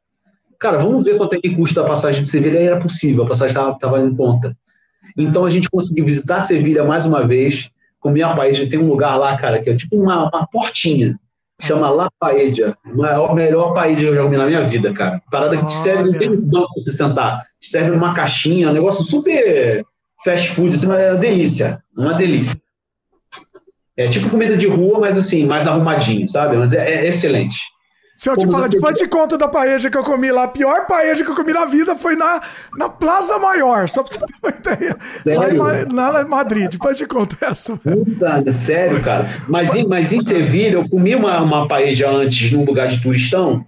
Cara, 0.59 0.79
vamos 0.79 1.03
ver 1.05 1.17
quanto 1.17 1.35
é 1.35 1.39
que 1.39 1.55
custa 1.55 1.81
a 1.81 1.85
passagem 1.85 2.23
de 2.23 2.29
Sevilha. 2.29 2.61
E 2.61 2.67
era 2.67 2.81
possível, 2.81 3.25
a 3.25 3.29
passagem 3.29 3.57
estava 3.73 4.01
em 4.01 4.15
conta. 4.15 4.57
Então 5.17 5.45
a 5.45 5.51
gente 5.51 5.69
conseguiu 5.69 6.05
visitar 6.05 6.41
Sevilha 6.41 6.85
mais 6.85 7.05
uma 7.05 7.27
vez, 7.27 7.71
comer 7.99 8.23
a 8.23 8.35
paella. 8.35 8.69
Tem 8.69 8.79
um 8.79 8.89
lugar 8.89 9.17
lá, 9.17 9.37
cara, 9.37 9.59
que 9.61 9.71
é 9.71 9.75
tipo 9.75 9.97
uma, 9.97 10.29
uma 10.29 10.47
portinha. 10.47 11.19
Chama 11.61 11.91
La 11.91 12.09
Paella. 12.19 12.77
A 12.85 13.35
melhor 13.35 13.75
paella 13.75 13.97
que 13.97 14.05
eu 14.05 14.15
já 14.15 14.23
comi 14.23 14.37
na 14.37 14.47
minha 14.47 14.65
vida, 14.65 14.93
cara. 14.95 15.21
Parada 15.31 15.59
que 15.59 15.67
te 15.67 15.75
serve, 15.75 16.05
não 16.05 16.19
tem 16.19 16.31
um 16.31 16.41
banco 16.41 16.73
para 16.75 16.85
você 16.85 16.93
sentar. 16.93 17.43
Te 17.61 17.69
serve 17.69 17.91
numa 17.91 18.15
caixinha, 18.15 18.71
um 18.71 18.73
negócio 18.73 19.05
super 19.05 19.85
fast 20.25 20.51
food, 20.51 20.75
assim, 20.75 20.87
uma 20.87 21.15
delícia. 21.15 21.83
Uma 21.97 22.15
delícia. 22.15 22.61
É 23.97 24.09
tipo 24.09 24.31
comida 24.31 24.57
de 24.57 24.67
rua, 24.67 24.99
mas 24.99 25.19
assim, 25.19 25.47
mais 25.47 25.67
arrumadinho, 25.67 26.29
sabe? 26.29 26.57
Mas 26.57 26.73
é, 26.73 27.05
é 27.05 27.07
excelente. 27.07 27.59
Se 28.21 28.29
eu 28.29 28.37
te 28.37 28.47
falar, 28.47 28.69
depois 28.69 28.99
te 28.99 29.09
conto 29.09 29.39
da 29.39 29.49
paeja 29.49 29.89
que 29.89 29.97
eu 29.97 30.05
comi 30.05 30.31
lá. 30.31 30.43
A 30.43 30.49
pior 30.49 30.87
paeja 30.87 31.25
que 31.25 31.31
eu 31.31 31.35
comi 31.35 31.55
na 31.55 31.65
vida 31.65 31.97
foi 31.97 32.15
na, 32.17 32.39
na 32.77 32.87
Plaza 32.91 33.39
Maior, 33.39 33.89
só 33.89 34.03
pra 34.03 34.13
você 34.13 34.19
ter 34.19 34.35
uma 34.43 34.55
ideia. 34.55 34.97
Sério? 35.23 35.59
Lá 35.95 36.21
em, 36.21 36.27
em 36.27 36.29
Madrid. 36.29 36.71
Depois 36.71 36.99
te 36.99 37.07
conto 37.07 37.35
essa. 37.41 37.79
Puta, 37.79 38.53
sério, 38.53 39.03
cara. 39.03 39.27
Mas 39.49 39.75
em, 39.75 39.87
mas 39.87 40.13
em 40.13 40.19
eu 40.71 40.87
comi 40.91 41.15
uma, 41.15 41.41
uma 41.41 41.67
paeja 41.67 42.11
antes 42.11 42.53
num 42.53 42.65
lugar 42.65 42.89
de 42.89 43.03
turistão. 43.03 43.65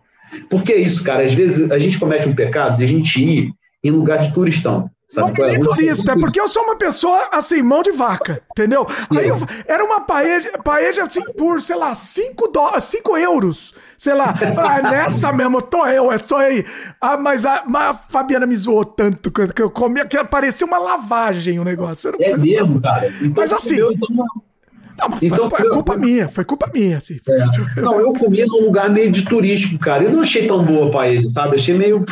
Por 0.51 0.63
que 0.63 0.75
isso, 0.75 1.03
cara? 1.03 1.25
Às 1.25 1.33
vezes 1.33 1.71
a 1.71 1.79
gente 1.79 1.99
comete 1.99 2.29
um 2.29 2.35
pecado 2.35 2.77
de 2.77 2.85
a 2.85 2.89
gente 2.89 3.23
ir 3.23 3.55
em 3.83 3.91
lugar 3.91 4.19
de 4.19 4.35
turistão. 4.35 4.91
Sabe 5.13 5.39
não 5.39 5.47
é 5.47 5.51
nem 5.51 5.61
turista, 5.61 6.13
é 6.13 6.17
porque 6.17 6.41
eu 6.41 6.49
sou 6.49 6.63
uma 6.63 6.75
pessoa 6.75 7.29
assim, 7.31 7.61
mão 7.61 7.83
de 7.83 7.93
vaca, 7.93 8.43
entendeu? 8.51 8.87
Sim. 8.89 9.19
Aí 9.19 9.29
eu, 9.29 9.37
era 9.67 9.85
uma 9.85 10.01
paeja, 10.01 10.51
paeja 10.65 11.03
assim, 11.03 11.21
por, 11.35 11.61
sei 11.61 11.77
lá, 11.77 11.95
5 11.95 12.49
dólares, 12.49 12.85
5 12.85 13.19
euros. 13.19 13.75
Sei 13.99 14.15
lá, 14.15 14.33
ah, 14.33 14.91
nessa 14.91 15.31
mesmo, 15.31 15.61
tô 15.61 15.87
eu, 15.87 16.11
é 16.11 16.17
só 16.17 16.39
aí. 16.39 16.65
Ah, 16.99 17.19
mas 17.19 17.45
a, 17.45 17.63
mas 17.69 17.91
a 17.91 17.95
Fabiana 17.95 18.47
me 18.47 18.57
zoou 18.57 18.87
tanto 18.87 19.31
que 19.31 19.61
eu 19.61 19.71
comia 19.71 20.07
que 20.07 20.17
parecia 20.25 20.67
uma 20.67 20.79
lavagem 20.79 21.59
o 21.59 21.65
negócio. 21.65 22.11
É 22.19 22.35
mesmo, 22.35 22.81
cara. 22.81 23.07
Então, 23.21 23.35
mas 23.37 23.53
assim. 23.53 23.77
Então... 23.77 23.93
Não, 24.99 25.09
mas 25.11 25.23
então, 25.23 25.51
foi, 25.51 25.61
foi 25.61 25.71
culpa 25.71 25.97
minha, 25.97 26.29
foi 26.29 26.45
culpa 26.45 26.71
minha, 26.73 26.99
assim. 26.99 27.19
É. 27.29 27.81
Não, 27.83 28.01
eu 28.01 28.13
comi 28.15 28.45
num 28.47 28.65
lugar 28.65 28.89
meio 28.89 29.11
de 29.13 29.23
turístico, 29.23 29.79
cara. 29.79 30.05
Eu 30.05 30.13
não 30.13 30.23
achei 30.23 30.47
tão 30.47 30.65
boa 30.65 30.89
a 30.89 30.91
paella, 30.91 31.25
sabe? 31.27 31.57
Achei 31.57 31.77
meio 31.77 32.05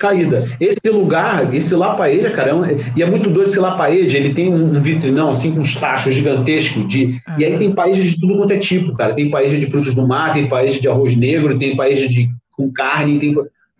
caída. 0.00 0.42
Esse 0.58 0.90
lugar, 0.90 1.54
esse 1.54 1.74
Lapaeja, 1.76 2.30
cara, 2.30 2.50
é 2.50 2.54
um, 2.54 2.64
e 2.96 3.02
é 3.02 3.06
muito 3.06 3.28
doido 3.28 3.48
esse 3.48 3.60
Lapaeja, 3.60 4.16
ele 4.16 4.32
tem 4.32 4.52
um, 4.52 4.76
um 4.76 4.80
vitrinão, 4.80 5.28
assim, 5.28 5.52
com 5.52 5.60
uns 5.60 5.76
tachos 5.76 6.14
gigantescos, 6.14 6.88
de, 6.88 7.20
e 7.38 7.44
aí 7.44 7.58
tem 7.58 7.72
paeja 7.72 8.02
de 8.02 8.18
tudo 8.18 8.38
quanto 8.38 8.52
é 8.52 8.58
tipo, 8.58 8.96
cara. 8.96 9.14
Tem 9.14 9.30
paeja 9.30 9.58
de 9.58 9.66
frutos 9.66 9.94
do 9.94 10.08
mar, 10.08 10.32
tem 10.32 10.48
paeja 10.48 10.80
de 10.80 10.88
arroz 10.88 11.14
negro, 11.14 11.56
tem 11.56 11.76
paeja 11.76 12.08
de, 12.08 12.30
com 12.56 12.72
carne, 12.72 13.18
tem 13.18 13.36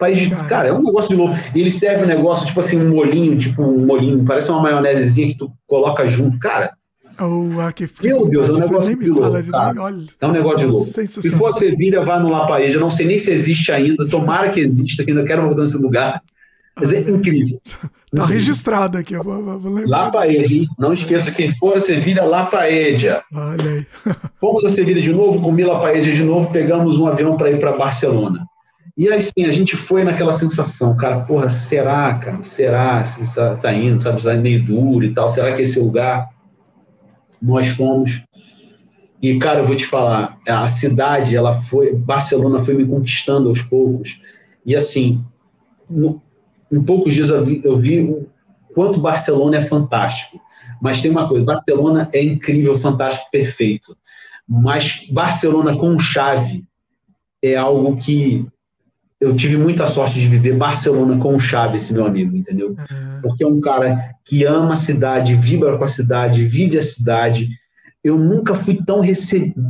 de, 0.09 0.31
cara, 0.49 0.69
é 0.69 0.73
um 0.73 0.83
negócio 0.83 1.11
de 1.11 1.17
louco. 1.17 1.37
E 1.55 1.61
ele 1.61 1.71
serve 1.71 2.05
um 2.05 2.09
negócio, 2.09 2.47
tipo 2.47 2.61
assim, 2.61 2.81
um 2.81 2.91
molinho, 2.91 3.37
tipo 3.37 3.63
um 3.63 3.85
molinho, 3.85 4.25
parece 4.25 4.51
uma 4.51 4.63
maionesezinha 4.63 5.29
que 5.29 5.39
tu 5.39 5.53
coloca 5.67 6.07
junto, 6.09 6.39
cara. 6.39 6.73
Oh, 7.21 7.61
ah, 7.61 7.71
que 7.71 7.87
Meu 8.03 8.25
Deus, 8.25 8.49
é 8.49 8.53
um 8.53 8.59
negócio 8.59 8.99
de 8.99 9.11
louco. 9.11 9.27
Olha, 9.79 10.05
é 10.21 10.27
um 10.27 10.33
negócio 10.33 10.59
de 10.59 10.67
louco. 10.67 10.87
Se 10.87 11.31
for 11.33 11.53
Sevilha, 11.53 12.01
vá 12.01 12.19
no 12.19 12.31
Lapaeja. 12.31 12.77
Eu 12.77 12.81
não 12.81 12.91
sei 12.91 13.07
nem 13.07 13.19
se 13.19 13.31
existe 13.31 13.71
ainda. 13.71 14.07
Tomara 14.07 14.49
que 14.49 14.61
exista, 14.61 15.05
que 15.05 15.11
ainda 15.11 15.25
quero 15.25 15.43
voltar 15.43 15.63
nesse 15.63 15.77
lugar. 15.77 16.23
Mas 16.77 16.95
é 16.95 17.01
incrível. 17.01 17.61
Tá 18.15 18.25
registrado 18.25 18.97
aqui. 18.97 19.13
Eu 19.13 19.23
vou, 19.23 19.61
vou 19.61 19.73
lembrar. 19.73 20.11
Não 20.79 20.95
esqueça 20.95 21.31
que 21.31 21.55
for 21.59 21.77
a 21.77 21.81
Sevilha, 21.81 22.25
Lapaeja. 22.25 23.23
Olha 23.35 23.71
aí. 23.71 23.87
Fomos 24.41 24.65
a 24.65 24.71
Sevilha 24.71 25.03
de 25.03 25.13
novo, 25.13 25.43
comi 25.43 25.63
Lapaeja 25.63 26.11
de 26.11 26.25
novo, 26.25 26.51
pegamos 26.51 26.97
um 26.97 27.07
avião 27.07 27.37
para 27.37 27.51
ir 27.51 27.61
para 27.61 27.77
Barcelona. 27.77 28.47
E 28.97 29.11
aí 29.11 29.21
sim, 29.21 29.45
a 29.47 29.53
gente 29.53 29.77
foi 29.77 30.05
naquela 30.05 30.33
sensação, 30.33 30.97
cara, 30.97 31.21
porra, 31.21 31.49
será, 31.49 32.15
cara? 32.15 32.43
Será? 32.43 33.03
Você 33.05 33.23
está 33.23 33.57
tá 33.57 33.73
indo, 33.73 33.99
sabe? 33.99 34.19
Está 34.19 34.35
meio 34.35 34.65
duro 34.65 35.05
e 35.05 35.15
tal. 35.15 35.29
Será 35.29 35.55
que 35.55 35.63
esse 35.63 35.79
lugar 35.79 36.29
nós 37.41 37.69
fomos. 37.69 38.23
E, 39.23 39.39
cara, 39.39 39.61
eu 39.61 39.67
vou 39.67 39.77
te 39.77 39.87
falar, 39.87 40.39
a 40.49 40.67
cidade, 40.67 41.37
ela 41.37 41.53
foi, 41.53 41.95
Barcelona 41.95 42.59
foi 42.59 42.75
me 42.75 42.87
conquistando 42.87 43.49
aos 43.49 43.61
poucos. 43.61 44.21
E, 44.65 44.75
assim, 44.75 45.23
no, 45.89 46.23
em 46.73 46.83
poucos 46.83 47.13
dias 47.13 47.31
eu 47.31 47.45
vi, 47.45 47.61
eu 47.65 47.77
vi 47.77 48.01
o 48.01 48.27
quanto 48.75 49.01
Barcelona 49.01 49.59
é 49.59 49.61
fantástico. 49.61 50.41
Mas 50.81 51.03
tem 51.03 51.11
uma 51.11 51.29
coisa, 51.29 51.45
Barcelona 51.45 52.09
é 52.13 52.23
incrível, 52.23 52.79
fantástico, 52.79 53.31
perfeito. 53.31 53.97
Mas 54.49 55.07
Barcelona 55.11 55.77
com 55.77 55.99
chave 55.99 56.65
é 57.43 57.57
algo 57.57 57.97
que 57.97 58.47
eu 59.21 59.37
tive 59.37 59.57
muita 59.57 59.87
sorte 59.87 60.19
de 60.19 60.27
viver 60.27 60.57
Barcelona 60.57 61.19
com 61.19 61.37
o 61.37 61.41
Chaves, 61.41 61.91
meu 61.91 62.07
amigo, 62.07 62.35
entendeu? 62.35 62.71
Uhum. 62.71 63.21
Porque 63.23 63.45
é 63.45 63.47
um 63.47 63.61
cara 63.61 64.15
que 64.25 64.45
ama 64.45 64.73
a 64.73 64.77
cidade, 64.77 65.35
vibra 65.35 65.77
com 65.77 65.85
a 65.85 65.89
cidade, 65.89 66.45
vive 66.45 66.79
a 66.79 66.83
cidade. 66.83 67.51
Eu 68.03 68.17
nunca 68.17 68.55
fui 68.55 68.81
tão, 68.87 69.03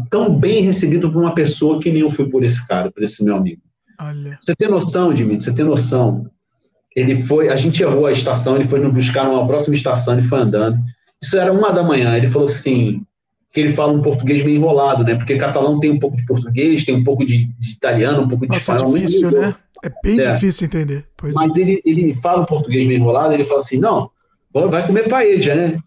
tão 0.08 0.38
bem 0.38 0.62
recebido 0.62 1.10
por 1.12 1.20
uma 1.20 1.34
pessoa 1.34 1.80
que 1.80 1.90
nem 1.90 2.02
eu 2.02 2.10
fui 2.10 2.30
por 2.30 2.44
esse 2.44 2.64
cara, 2.66 2.92
por 2.92 3.02
esse 3.02 3.24
meu 3.24 3.34
amigo. 3.34 3.60
Olha. 3.98 4.38
Você 4.40 4.54
tem 4.54 4.68
noção, 4.68 5.12
Dimitri? 5.12 5.44
Você 5.44 5.52
tem 5.52 5.64
noção? 5.64 6.30
Ele 6.94 7.22
foi, 7.22 7.48
a 7.48 7.56
gente 7.56 7.82
errou 7.82 8.06
a 8.06 8.12
estação, 8.12 8.54
ele 8.54 8.64
foi 8.64 8.78
nos 8.78 8.92
buscar 8.92 9.24
numa 9.24 9.46
próxima 9.46 9.74
estação, 9.74 10.14
ele 10.14 10.22
foi 10.22 10.38
andando. 10.38 10.78
Isso 11.20 11.36
era 11.36 11.52
uma 11.52 11.72
da 11.72 11.82
manhã. 11.82 12.16
Ele 12.16 12.28
falou 12.28 12.46
assim: 12.48 13.02
que 13.52 13.60
ele 13.60 13.70
fala 13.70 13.92
um 13.92 14.00
português 14.00 14.44
meio 14.44 14.56
enrolado, 14.56 15.02
né? 15.02 15.14
Porque 15.14 15.36
catalão 15.36 15.80
tem 15.80 15.90
um 15.90 15.98
pouco 15.98 16.16
de 16.16 16.24
português, 16.24 16.84
tem 16.84 16.94
um 16.94 17.04
pouco 17.04 17.24
de, 17.24 17.46
de 17.58 17.72
italiano, 17.72 18.22
um 18.22 18.28
pouco 18.28 18.46
de 18.46 18.52
Nossa, 18.52 18.74
espanhol. 18.74 18.96
É 18.96 19.00
difícil, 19.00 19.30
né? 19.30 19.54
É 19.82 19.90
bem 20.02 20.20
é. 20.20 20.32
difícil 20.32 20.66
entender. 20.66 21.04
Pois 21.16 21.34
Mas 21.34 21.56
é. 21.56 21.60
ele, 21.60 21.82
ele 21.84 22.14
fala 22.14 22.42
um 22.42 22.44
português 22.44 22.86
meio 22.86 23.00
enrolado, 23.00 23.34
ele 23.34 23.44
fala 23.44 23.60
assim, 23.60 23.78
não, 23.78 24.10
vai 24.52 24.86
comer 24.86 25.08
paella, 25.08 25.54
né? 25.54 25.78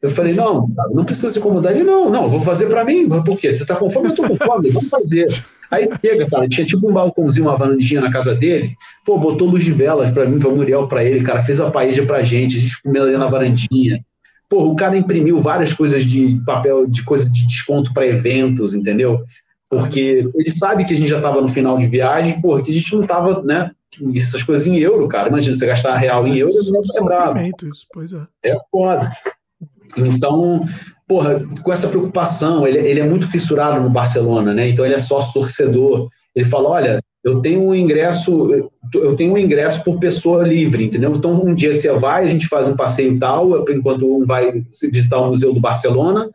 Eu 0.00 0.10
falei, 0.10 0.34
não, 0.34 0.68
não 0.92 1.04
precisa 1.04 1.30
se 1.30 1.38
incomodar. 1.38 1.72
Ele, 1.72 1.84
não, 1.84 2.10
não, 2.10 2.28
vou 2.28 2.40
fazer 2.40 2.66
para 2.66 2.84
mim. 2.84 3.08
Por 3.08 3.38
quê? 3.38 3.54
Você 3.54 3.64
tá 3.64 3.76
com 3.76 3.88
fome? 3.88 4.08
Eu 4.08 4.16
tô 4.16 4.24
com 4.24 4.34
fome, 4.34 4.68
vamos 4.68 4.90
fazer. 4.90 5.26
Aí 5.70 5.88
chega, 6.04 6.28
cara, 6.28 6.48
tinha 6.48 6.66
tipo 6.66 6.90
um 6.90 6.92
balcãozinho, 6.92 7.46
uma 7.46 7.56
varandinha 7.56 8.00
na 8.00 8.10
casa 8.10 8.34
dele. 8.34 8.74
Pô, 9.04 9.16
botou 9.16 9.48
luz 9.48 9.64
de 9.64 9.70
velas 9.70 10.10
para 10.10 10.26
mim, 10.26 10.40
pra 10.40 10.50
Muriel, 10.50 10.88
para 10.88 11.04
ele, 11.04 11.22
cara, 11.22 11.40
fez 11.40 11.60
a 11.60 11.70
paella 11.70 12.04
pra 12.04 12.20
gente, 12.24 12.56
a 12.56 12.60
gente 12.60 12.82
comeu 12.82 13.04
ali 13.04 13.16
na 13.16 13.28
varandinha. 13.28 14.04
Pô, 14.52 14.64
o 14.66 14.76
cara 14.76 14.94
imprimiu 14.94 15.40
várias 15.40 15.72
coisas 15.72 16.04
de 16.04 16.38
papel, 16.44 16.86
de 16.86 17.02
coisa 17.02 17.24
de 17.32 17.46
desconto 17.46 17.90
para 17.94 18.06
eventos, 18.06 18.74
entendeu? 18.74 19.24
Porque 19.70 20.28
ele 20.34 20.54
sabe 20.54 20.84
que 20.84 20.92
a 20.92 20.96
gente 20.96 21.08
já 21.08 21.16
estava 21.16 21.40
no 21.40 21.48
final 21.48 21.78
de 21.78 21.86
viagem, 21.86 22.38
pô, 22.38 22.60
que 22.60 22.70
a 22.70 22.74
gente 22.74 22.94
não 22.94 23.00
estava, 23.00 23.42
né? 23.42 23.70
Essas 24.14 24.42
coisas 24.42 24.66
em 24.66 24.76
euro, 24.76 25.08
cara. 25.08 25.30
Imagina 25.30 25.56
você 25.56 25.64
gastar 25.64 25.96
real 25.96 26.26
em 26.26 26.36
euro, 26.36 26.52
é, 26.52 26.98
é 26.98 27.02
brabo. 27.02 27.40
Isso, 27.62 27.86
pois 27.94 28.12
é. 28.12 28.26
É 28.44 28.54
foda. 28.70 29.10
Então, 29.96 30.66
porra, 31.08 31.42
com 31.62 31.72
essa 31.72 31.88
preocupação, 31.88 32.68
ele, 32.68 32.76
ele 32.76 33.00
é 33.00 33.08
muito 33.08 33.26
fissurado 33.28 33.80
no 33.80 33.88
Barcelona, 33.88 34.52
né? 34.52 34.68
Então 34.68 34.84
ele 34.84 34.94
é 34.94 34.98
sócio 34.98 35.40
torcedor. 35.40 36.10
Ele 36.34 36.44
fala: 36.44 36.68
olha, 36.68 37.00
eu 37.24 37.40
tenho 37.40 37.62
um 37.62 37.74
ingresso, 37.74 38.70
eu 38.94 39.14
tenho 39.14 39.34
um 39.34 39.38
ingresso 39.38 39.82
por 39.84 39.98
pessoa 39.98 40.46
livre, 40.46 40.84
entendeu? 40.84 41.12
Então, 41.14 41.32
um 41.32 41.54
dia 41.54 41.72
você 41.72 41.90
vai, 41.92 42.24
a 42.24 42.28
gente 42.28 42.48
faz 42.48 42.66
um 42.66 42.76
passeio 42.76 43.18
tal, 43.18 43.64
enquanto 43.70 44.16
um 44.16 44.26
vai 44.26 44.64
visitar 44.90 45.18
o 45.20 45.28
Museu 45.28 45.52
do 45.54 45.60
Barcelona, 45.60 46.28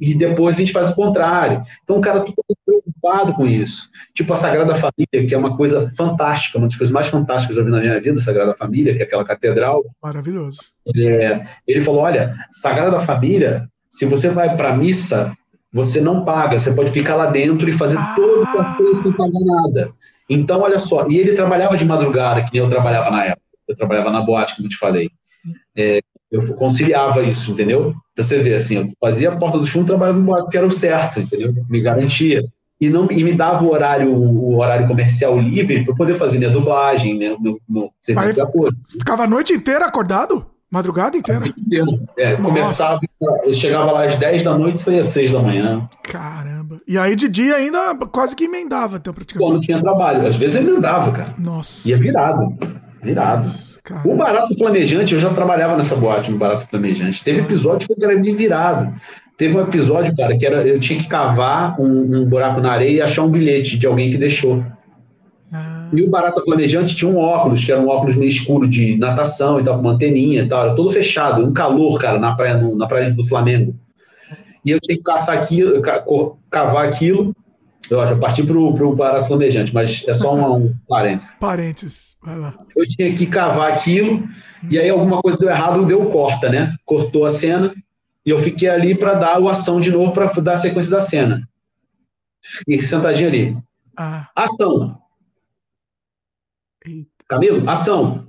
e 0.00 0.14
depois 0.14 0.56
a 0.56 0.58
gente 0.58 0.72
faz 0.72 0.90
o 0.90 0.94
contrário. 0.94 1.62
Então, 1.82 1.98
o 1.98 2.00
cara 2.00 2.20
todo 2.20 2.34
preocupado 3.04 3.34
com 3.34 3.46
isso. 3.46 3.88
Tipo 4.14 4.32
a 4.32 4.36
Sagrada 4.36 4.74
Família, 4.74 5.28
que 5.28 5.34
é 5.34 5.38
uma 5.38 5.56
coisa 5.56 5.90
fantástica, 5.96 6.58
uma 6.58 6.66
das 6.66 6.76
coisas 6.76 6.92
mais 6.92 7.06
fantásticas 7.08 7.56
que 7.56 7.60
eu 7.60 7.64
vi 7.64 7.70
na 7.70 7.80
minha 7.80 8.00
vida, 8.00 8.20
Sagrada 8.20 8.54
Família, 8.54 8.94
que 8.94 9.02
é 9.02 9.04
aquela 9.04 9.24
catedral. 9.24 9.84
Maravilhoso. 10.02 10.58
É, 10.96 11.42
ele 11.66 11.80
falou: 11.80 12.00
olha, 12.00 12.34
Sagrada 12.50 12.98
Família, 13.00 13.68
se 13.90 14.06
você 14.06 14.28
vai 14.28 14.56
para 14.56 14.72
a 14.72 14.76
missa, 14.76 15.36
você 15.72 16.00
não 16.00 16.24
paga, 16.24 16.58
você 16.58 16.72
pode 16.72 16.90
ficar 16.90 17.16
lá 17.16 17.26
dentro 17.26 17.68
e 17.68 17.72
fazer 17.72 17.98
ah. 17.98 18.14
todo 18.16 18.42
o 18.42 18.52
passeio 18.52 19.02
sem 19.02 19.12
pagar 19.12 19.40
nada. 19.40 19.92
Então, 20.28 20.60
olha 20.60 20.78
só, 20.78 21.08
e 21.08 21.18
ele 21.18 21.34
trabalhava 21.34 21.76
de 21.76 21.84
madrugada, 21.84 22.42
que 22.42 22.52
nem 22.52 22.62
eu 22.62 22.70
trabalhava 22.70 23.10
na 23.10 23.24
época. 23.24 23.42
Eu 23.68 23.76
trabalhava 23.76 24.10
na 24.10 24.20
boate, 24.20 24.56
como 24.56 24.66
eu 24.66 24.70
te 24.70 24.76
falei. 24.76 25.10
É, 25.76 26.00
eu 26.30 26.54
conciliava 26.54 27.22
isso, 27.22 27.50
entendeu? 27.50 27.94
Pra 28.14 28.24
você 28.24 28.38
ver, 28.38 28.54
assim, 28.54 28.76
eu 28.76 28.88
fazia 29.00 29.30
a 29.30 29.36
porta 29.36 29.58
do 29.58 29.66
fundo, 29.66 29.86
trabalhava 29.86 30.18
no 30.18 30.24
boate, 30.24 30.50
que 30.50 30.56
era 30.56 30.66
o 30.66 30.70
certo, 30.70 31.20
entendeu? 31.20 31.54
Me 31.68 31.80
garantia. 31.80 32.42
E, 32.80 32.88
não, 32.88 33.08
e 33.10 33.22
me 33.22 33.32
dava 33.34 33.64
o 33.64 33.72
horário, 33.72 34.12
o 34.12 34.58
horário 34.58 34.86
comercial 34.86 35.38
livre 35.38 35.84
para 35.84 35.94
poder 35.94 36.16
fazer 36.16 36.38
minha 36.38 36.50
dublagem, 36.50 37.16
né, 37.16 37.36
meu, 37.40 37.58
meu 37.68 37.90
serviço 38.02 38.34
de 38.34 38.40
acordo. 38.40 38.76
Ficava 38.90 39.24
a 39.24 39.26
noite 39.26 39.52
inteira 39.52 39.86
acordado? 39.86 40.53
Madrugada 40.74 41.16
inteira? 41.16 41.54
É, 42.18 42.34
começava, 42.34 42.98
eu 43.44 43.52
chegava 43.52 43.92
lá 43.92 44.06
às 44.06 44.16
10 44.16 44.42
da 44.42 44.58
noite 44.58 44.74
e 44.74 44.80
saía 44.80 45.00
às 45.02 45.06
6 45.06 45.30
da 45.30 45.40
manhã. 45.40 45.88
Caramba. 46.02 46.80
E 46.84 46.98
aí 46.98 47.14
de 47.14 47.28
dia 47.28 47.54
ainda 47.54 47.94
quase 48.10 48.34
que 48.34 48.46
emendava, 48.46 48.96
então, 48.96 49.14
praticamente. 49.14 49.52
Quando 49.52 49.64
tinha 49.64 49.80
trabalho. 49.80 50.26
Às 50.26 50.34
vezes 50.34 50.56
emendava, 50.56 51.12
cara. 51.12 51.34
Nossa. 51.38 51.88
Ia 51.88 51.96
virado. 51.96 52.58
Virado. 53.00 53.46
Nossa, 53.46 53.78
o 54.04 54.16
Barato 54.16 54.56
Planejante, 54.56 55.14
eu 55.14 55.20
já 55.20 55.32
trabalhava 55.32 55.76
nessa 55.76 55.94
boate 55.94 56.32
no 56.32 56.38
Barato 56.38 56.66
Planejante. 56.66 57.22
Teve 57.22 57.42
episódio 57.42 57.86
que 57.86 57.94
eu 57.94 58.10
era 58.10 58.20
virado. 58.20 58.92
Teve 59.36 59.56
um 59.56 59.60
episódio, 59.60 60.16
cara, 60.16 60.36
que 60.36 60.44
era 60.44 60.66
eu 60.66 60.80
tinha 60.80 60.98
que 60.98 61.06
cavar 61.06 61.80
um, 61.80 62.22
um 62.22 62.24
buraco 62.24 62.60
na 62.60 62.72
areia 62.72 62.96
e 62.96 63.00
achar 63.00 63.22
um 63.22 63.30
bilhete 63.30 63.78
de 63.78 63.86
alguém 63.86 64.10
que 64.10 64.18
deixou. 64.18 64.64
E 65.94 66.02
o 66.02 66.10
Barata 66.10 66.42
Planejante 66.42 66.94
tinha 66.94 67.10
um 67.10 67.18
óculos, 67.18 67.64
que 67.64 67.72
era 67.72 67.80
um 67.80 67.88
óculos 67.88 68.16
meio 68.16 68.28
escuro 68.28 68.68
de 68.68 68.96
natação 68.96 69.60
e 69.60 69.64
tal, 69.64 69.80
com 69.80 69.88
anteninha 69.88 70.42
e 70.42 70.48
tal, 70.48 70.66
era 70.66 70.76
todo 70.76 70.90
fechado, 70.90 71.44
um 71.44 71.52
calor, 71.52 71.98
cara, 71.98 72.18
na 72.18 72.34
praia, 72.34 72.56
no, 72.56 72.76
na 72.76 72.86
praia 72.86 73.10
do 73.10 73.24
Flamengo. 73.24 73.74
E 74.64 74.70
eu 74.70 74.80
tinha 74.80 74.96
que 74.96 75.04
caçar 75.04 75.36
aquilo, 75.36 75.82
cavar 76.50 76.86
aquilo. 76.86 77.34
Eu 77.90 78.04
já 78.06 78.16
parti 78.16 78.42
para 78.42 78.56
o 78.56 78.96
Barata 78.96 79.28
Planejante, 79.28 79.74
mas 79.74 80.04
é 80.08 80.14
só 80.14 80.34
um, 80.34 80.66
um 80.66 80.74
parênteses. 80.88 81.36
Parênteses, 81.38 82.16
vai 82.22 82.38
lá. 82.38 82.54
Eu 82.74 82.88
tinha 82.96 83.14
que 83.14 83.26
cavar 83.26 83.72
aquilo, 83.72 84.26
e 84.70 84.78
aí 84.78 84.88
alguma 84.88 85.20
coisa 85.20 85.36
deu 85.36 85.50
errado, 85.50 85.84
deu 85.84 86.06
corta, 86.06 86.48
né? 86.48 86.74
Cortou 86.86 87.26
a 87.26 87.30
cena, 87.30 87.74
e 88.24 88.30
eu 88.30 88.38
fiquei 88.38 88.70
ali 88.70 88.94
para 88.94 89.14
dar 89.14 89.38
o 89.38 89.50
ação 89.50 89.80
de 89.80 89.90
novo, 89.90 90.12
para 90.12 90.32
dar 90.40 90.54
a 90.54 90.56
sequência 90.56 90.90
da 90.90 91.00
cena. 91.00 91.46
Fiquei 92.40 92.80
sentadinho 92.80 93.28
ali. 93.28 93.58
Ah. 93.96 94.28
Ação. 94.34 94.98
Camilo, 97.28 97.68
ação. 97.68 98.26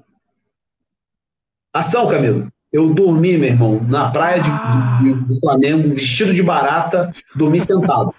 Ação, 1.73 2.07
Camilo. 2.07 2.47
Eu 2.71 2.93
dormi, 2.93 3.37
meu 3.37 3.49
irmão, 3.49 3.81
na 3.87 4.11
praia 4.11 4.41
de, 4.41 4.49
ah. 4.49 4.99
de, 5.01 5.13
do 5.13 5.39
Flamengo, 5.39 5.89
vestido 5.89 6.33
de 6.33 6.43
barata, 6.43 7.09
dormi 7.35 7.59
sentado. 7.59 8.13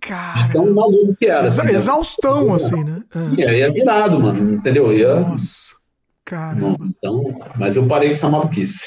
Cara. 0.00 0.52
Tão 0.52 0.74
maluco 0.74 1.16
que 1.18 1.26
era. 1.26 1.46
Exa 1.46 1.62
assim, 1.62 1.74
exaustão, 1.74 2.46
né? 2.48 2.54
assim, 2.54 2.84
né? 2.84 3.02
É. 3.14 3.40
Ia, 3.40 3.58
ia 3.58 3.72
virado, 3.72 4.20
mano, 4.20 4.54
entendeu? 4.54 4.92
Ia... 4.92 5.20
Nossa. 5.20 5.74
Caramba. 6.24 6.78
Então, 6.86 7.38
mas 7.56 7.76
eu 7.76 7.86
parei 7.86 8.08
com 8.08 8.14
essa 8.14 8.30
maluquice. 8.30 8.80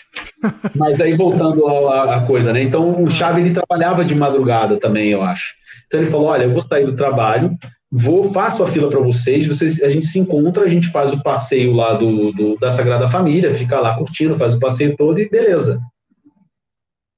mas 0.75 0.99
aí, 0.99 1.15
voltando 1.15 1.67
à 1.67 2.21
coisa, 2.25 2.51
né? 2.51 2.63
Então, 2.63 3.03
o 3.03 3.09
Chave, 3.09 3.41
ele 3.41 3.53
trabalhava 3.53 4.03
de 4.03 4.15
madrugada 4.15 4.77
também, 4.77 5.09
eu 5.09 5.21
acho. 5.21 5.53
Então, 5.85 5.99
ele 5.99 6.09
falou, 6.09 6.27
olha, 6.27 6.43
eu 6.43 6.53
vou 6.53 6.63
sair 6.67 6.85
do 6.85 6.95
trabalho, 6.95 7.51
vou, 7.97 8.31
faço 8.31 8.63
a 8.63 8.67
fila 8.67 8.89
para 8.89 8.99
vocês, 8.99 9.47
vocês, 9.47 9.81
a 9.81 9.89
gente 9.89 10.05
se 10.05 10.19
encontra, 10.19 10.65
a 10.65 10.69
gente 10.69 10.87
faz 10.89 11.11
o 11.11 11.21
passeio 11.23 11.73
lá 11.73 11.93
do, 11.93 12.31
do, 12.31 12.57
da 12.57 12.69
Sagrada 12.69 13.09
Família, 13.09 13.53
fica 13.55 13.79
lá 13.79 13.97
curtindo, 13.97 14.35
faz 14.35 14.53
o 14.53 14.59
passeio 14.59 14.95
todo 14.95 15.19
e 15.19 15.27
beleza. 15.27 15.79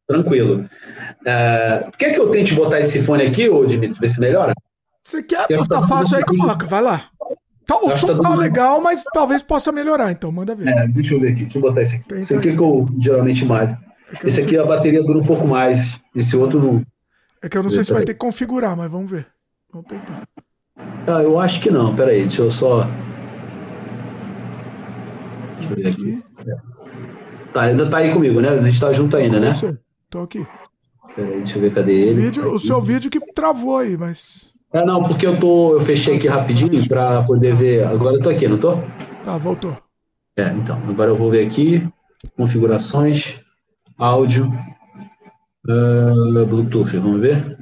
Tranquilo. 0.08 0.66
Uh, 1.22 1.92
quer 1.98 2.14
que 2.14 2.20
eu 2.20 2.32
tente 2.32 2.56
botar 2.56 2.80
esse 2.80 3.02
fone 3.02 3.24
aqui, 3.24 3.50
ô 3.50 3.66
Dimitri, 3.66 4.00
ver 4.00 4.08
se 4.08 4.20
melhora? 4.20 4.54
Você 5.04 5.22
quer? 5.22 5.48
Quer 5.48 5.68
tá 5.68 5.82
fácil 5.86 6.18
aí, 6.18 6.24
coloca, 6.24 6.66
vai 6.66 6.82
lá. 6.82 7.10
Tá, 7.66 7.78
o 7.78 7.92
som 7.92 8.08
tá, 8.08 8.30
tá 8.30 8.36
legal, 8.36 8.82
mas 8.82 9.04
talvez 9.14 9.44
possa 9.44 9.72
melhorar, 9.72 10.12
então 10.12 10.32
manda 10.32 10.56
ver. 10.56 10.70
É, 10.70 10.88
deixa 10.88 11.14
eu 11.14 11.20
ver 11.20 11.34
aqui, 11.34 11.44
deixa 11.44 11.58
eu 11.58 11.62
botar 11.62 11.82
esse 11.82 11.98
aqui. 11.98 12.14
Esse 12.16 12.34
aqui 12.34 12.50
é 12.50 12.56
que 12.56 12.62
eu 12.62 12.88
geralmente 12.98 13.46
malho. 13.46 13.78
É 14.24 14.28
esse 14.28 14.42
aqui 14.42 14.58
a 14.58 14.66
bateria 14.66 15.04
dura 15.04 15.20
um 15.20 15.24
pouco 15.24 15.46
mais, 15.46 16.00
esse 16.16 16.36
outro 16.36 16.60
não. 16.60 16.82
É 17.44 17.48
que 17.48 17.58
eu 17.58 17.64
não 17.64 17.70
sei 17.70 17.84
se 17.84 17.94
vai 17.94 18.04
ter 18.04 18.14
que 18.14 18.20
configurar, 18.20 18.76
mas 18.76 18.90
vamos 18.90 19.12
ver. 19.12 19.28
Vamos 19.72 19.88
tentar. 19.88 20.24
Ah, 21.10 21.24
eu 21.24 21.40
acho 21.40 21.60
que 21.60 21.72
não. 21.72 21.96
Peraí, 21.96 22.22
deixa 22.22 22.44
eu 22.44 22.52
só. 22.52 22.88
Deixa 25.58 25.72
eu 25.72 25.76
ver 25.76 25.88
aqui. 25.88 26.24
Tá, 27.52 27.64
ainda 27.64 27.90
tá 27.90 27.98
aí 27.98 28.14
comigo, 28.14 28.40
né? 28.40 28.50
A 28.50 28.62
gente 28.62 28.80
tá 28.80 28.94
junto 28.94 29.18
ainda, 29.18 29.40
né? 29.40 29.52
Tô 30.10 30.22
aqui. 30.22 30.46
Peraí, 31.16 31.38
deixa 31.38 31.58
eu 31.58 31.62
ver 31.62 31.74
cadê 31.74 31.94
ele. 31.94 32.20
O, 32.20 32.24
vídeo, 32.24 32.54
o 32.54 32.60
seu 32.60 32.80
vídeo 32.80 33.10
que 33.10 33.20
travou 33.34 33.78
aí, 33.78 33.98
mas. 33.98 34.54
É, 34.72 34.86
não, 34.86 35.02
porque 35.02 35.26
eu 35.26 35.40
tô. 35.40 35.74
Eu 35.74 35.82
fechei 35.82 36.18
aqui 36.18 36.28
rapidinho 36.28 36.88
para 36.88 37.24
poder 37.24 37.56
ver. 37.56 37.88
Agora 37.88 38.18
eu 38.18 38.22
tô 38.22 38.30
aqui, 38.30 38.48
não 38.48 38.60
tô? 38.60 38.78
Tá, 39.26 39.36
voltou. 39.38 39.76
É, 40.38 40.50
então. 40.50 40.80
Agora 40.88 41.10
eu 41.10 41.16
vou 41.16 41.32
ver 41.32 41.46
aqui. 41.46 41.88
Configurações. 42.38 43.40
Áudio. 43.98 44.48
Uh, 45.68 46.46
Bluetooth, 46.46 46.98
vamos 46.98 47.20
ver. 47.20 47.59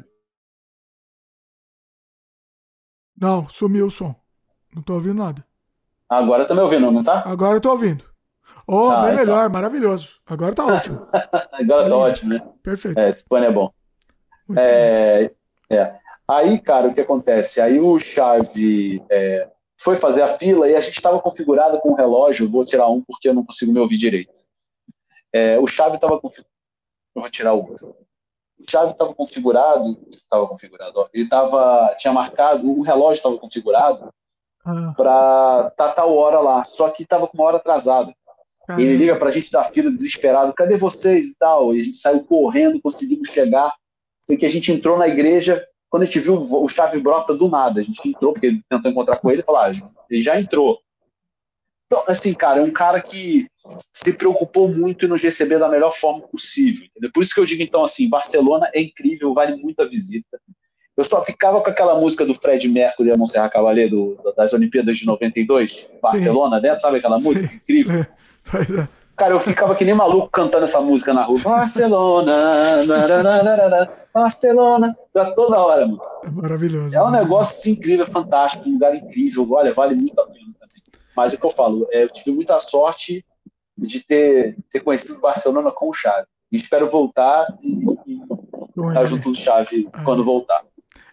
Não, 3.19 3.49
sumiu 3.49 3.87
o 3.87 3.89
som. 3.89 4.15
Não 4.73 4.81
tô 4.81 4.93
ouvindo 4.93 5.23
nada. 5.23 5.45
Agora 6.07 6.45
tá 6.45 6.53
me 6.53 6.61
ouvindo, 6.61 6.91
não 6.91 7.03
tá? 7.03 7.23
Agora 7.25 7.57
eu 7.57 7.61
tô 7.61 7.71
ouvindo. 7.71 8.05
Oh, 8.67 8.89
ah, 8.89 9.03
bem 9.03 9.13
então. 9.13 9.25
melhor, 9.25 9.49
maravilhoso. 9.49 10.19
Agora 10.25 10.53
tá 10.53 10.65
ótimo. 10.67 11.07
Agora 11.51 11.83
tá, 11.83 11.89
tá 11.89 11.95
ótimo, 11.95 12.33
né? 12.33 12.47
Perfeito. 12.61 12.99
É, 12.99 13.09
esse 13.09 13.23
fone 13.27 13.45
é 13.45 13.51
bom. 13.51 13.71
É, 14.55 15.31
é, 15.69 15.99
Aí, 16.27 16.59
cara, 16.59 16.89
o 16.89 16.93
que 16.93 17.01
acontece? 17.01 17.61
Aí 17.61 17.79
o 17.79 17.97
Chave 17.97 19.01
é, 19.09 19.49
foi 19.79 19.95
fazer 19.95 20.21
a 20.21 20.27
fila 20.27 20.69
e 20.69 20.75
a 20.75 20.79
gente 20.79 20.95
estava 20.95 21.21
configurado 21.21 21.79
com 21.79 21.91
o 21.91 21.95
relógio. 21.95 22.49
Vou 22.49 22.65
tirar 22.65 22.89
um 22.89 23.01
porque 23.01 23.29
eu 23.29 23.33
não 23.33 23.45
consigo 23.45 23.71
me 23.71 23.79
ouvir 23.79 23.97
direito. 23.97 24.33
É, 25.31 25.57
o 25.57 25.65
Chave 25.65 25.95
estava 25.95 26.19
configurado. 26.19 26.53
Eu 27.15 27.21
vou 27.21 27.31
tirar 27.31 27.53
o 27.53 27.65
outro 27.65 27.95
chave 28.67 28.91
estava 28.91 29.13
configurado, 29.13 29.97
estava 30.09 30.47
configurado, 30.47 30.99
ó, 30.99 31.07
ele 31.13 31.25
estava, 31.25 31.95
tinha 31.97 32.13
marcado, 32.13 32.69
o 32.69 32.81
relógio 32.81 33.17
estava 33.17 33.37
configurado 33.37 34.09
ah. 34.65 34.93
para 34.95 35.69
tá 35.71 35.91
tal 35.91 36.15
hora 36.15 36.39
lá, 36.39 36.63
só 36.63 36.89
que 36.89 37.03
estava 37.03 37.27
com 37.27 37.37
uma 37.37 37.45
hora 37.45 37.57
atrasada. 37.57 38.13
Ele 38.69 38.97
liga 38.97 39.15
para 39.15 39.29
a 39.29 39.31
gente 39.31 39.49
da 39.49 39.63
fila 39.63 39.89
desesperado, 39.89 40.53
cadê 40.53 40.75
vocês 40.75 41.29
e 41.29 41.37
tal? 41.37 41.73
E 41.73 41.79
a 41.79 41.83
gente 41.83 41.95
saiu 41.95 42.25
correndo, 42.25 42.81
conseguimos 42.81 43.29
chegar. 43.29 43.73
Sei 44.25 44.35
que 44.35 44.45
a 44.45 44.49
gente 44.49 44.73
entrou 44.73 44.97
na 44.97 45.07
igreja, 45.07 45.65
quando 45.89 46.03
a 46.03 46.05
gente 46.05 46.19
viu 46.19 46.35
o 46.35 46.67
chave 46.67 46.99
brota 46.99 47.33
do 47.33 47.47
nada, 47.47 47.79
a 47.79 47.83
gente 47.83 48.09
entrou, 48.09 48.33
porque 48.33 48.47
ele 48.47 48.61
tentou 48.69 48.91
encontrar 48.91 49.19
com 49.19 49.31
ele 49.31 49.39
e 49.39 49.43
falou, 49.43 49.61
ah, 49.61 49.71
ele 50.09 50.21
já 50.21 50.37
entrou. 50.37 50.79
Então, 51.87 52.03
assim, 52.05 52.33
cara, 52.33 52.59
é 52.59 52.63
um 52.63 52.71
cara 52.71 53.01
que 53.01 53.47
se 53.91 54.13
preocupou 54.13 54.67
muito 54.67 55.05
em 55.05 55.07
nos 55.07 55.21
receber 55.21 55.57
da 55.57 55.69
melhor 55.69 55.95
forma 55.97 56.27
possível. 56.27 56.85
Entendeu? 56.85 57.09
Por 57.13 57.23
isso 57.23 57.33
que 57.33 57.39
eu 57.39 57.45
digo, 57.45 57.63
então, 57.63 57.83
assim, 57.83 58.09
Barcelona 58.09 58.69
é 58.73 58.81
incrível, 58.81 59.33
vale 59.33 59.55
muito 59.55 59.81
a 59.81 59.85
visita. 59.85 60.39
Eu 60.97 61.03
só 61.03 61.21
ficava 61.23 61.61
com 61.61 61.69
aquela 61.69 61.99
música 61.99 62.25
do 62.25 62.33
Fred 62.33 62.67
Mercury 62.67 63.09
e 63.09 63.11
a 63.11 63.17
Monserrat 63.17 63.53
Cavalier 63.53 63.89
do, 63.89 64.17
das 64.35 64.51
Olimpíadas 64.51 64.97
de 64.97 65.05
92, 65.05 65.87
Barcelona, 66.01 66.59
dentro, 66.59 66.81
sabe 66.81 66.97
aquela 66.97 67.19
música 67.19 67.53
incrível? 67.53 68.01
É. 68.01 68.07
Cara, 69.15 69.33
eu 69.33 69.39
ficava 69.39 69.75
que 69.75 69.83
nem 69.83 69.95
maluco 69.95 70.29
cantando 70.29 70.65
essa 70.65 70.79
música 70.79 71.11
na 71.11 71.23
rua. 71.23 71.39
Barcelona, 71.39 72.83
Barcelona, 74.13 74.95
já 75.15 75.31
toda 75.31 75.59
hora, 75.59 75.87
mano. 75.87 76.01
É 76.23 76.29
maravilhoso. 76.29 76.95
É 76.95 77.03
um 77.03 77.09
negócio 77.09 77.59
assim, 77.59 77.71
incrível, 77.71 78.05
fantástico, 78.05 78.69
um 78.69 78.73
lugar 78.73 78.95
incrível. 78.95 79.47
Olha, 79.51 79.73
vale 79.73 79.95
muito 79.95 80.19
a 80.19 80.27
pena. 80.27 80.56
Mas 81.17 81.33
é 81.33 81.35
o 81.35 81.39
que 81.39 81.45
eu 81.47 81.49
falo, 81.49 81.87
é, 81.89 82.03
eu 82.03 82.09
tive 82.09 82.31
muita 82.31 82.59
sorte 82.59 83.25
de 83.75 84.05
ter, 84.05 84.55
ter 84.69 84.81
conhecido 84.81 85.19
Barcelona 85.19 85.71
com 85.71 85.89
o 85.89 85.93
Xavi. 85.93 86.27
Espero 86.51 86.87
voltar 86.87 87.47
e, 87.59 87.73
e 88.05 88.21
estar 88.87 89.05
junto 89.05 89.31
do 89.31 89.35
Xavi 89.35 89.89
é. 89.91 90.03
quando 90.03 90.23
voltar. 90.23 90.61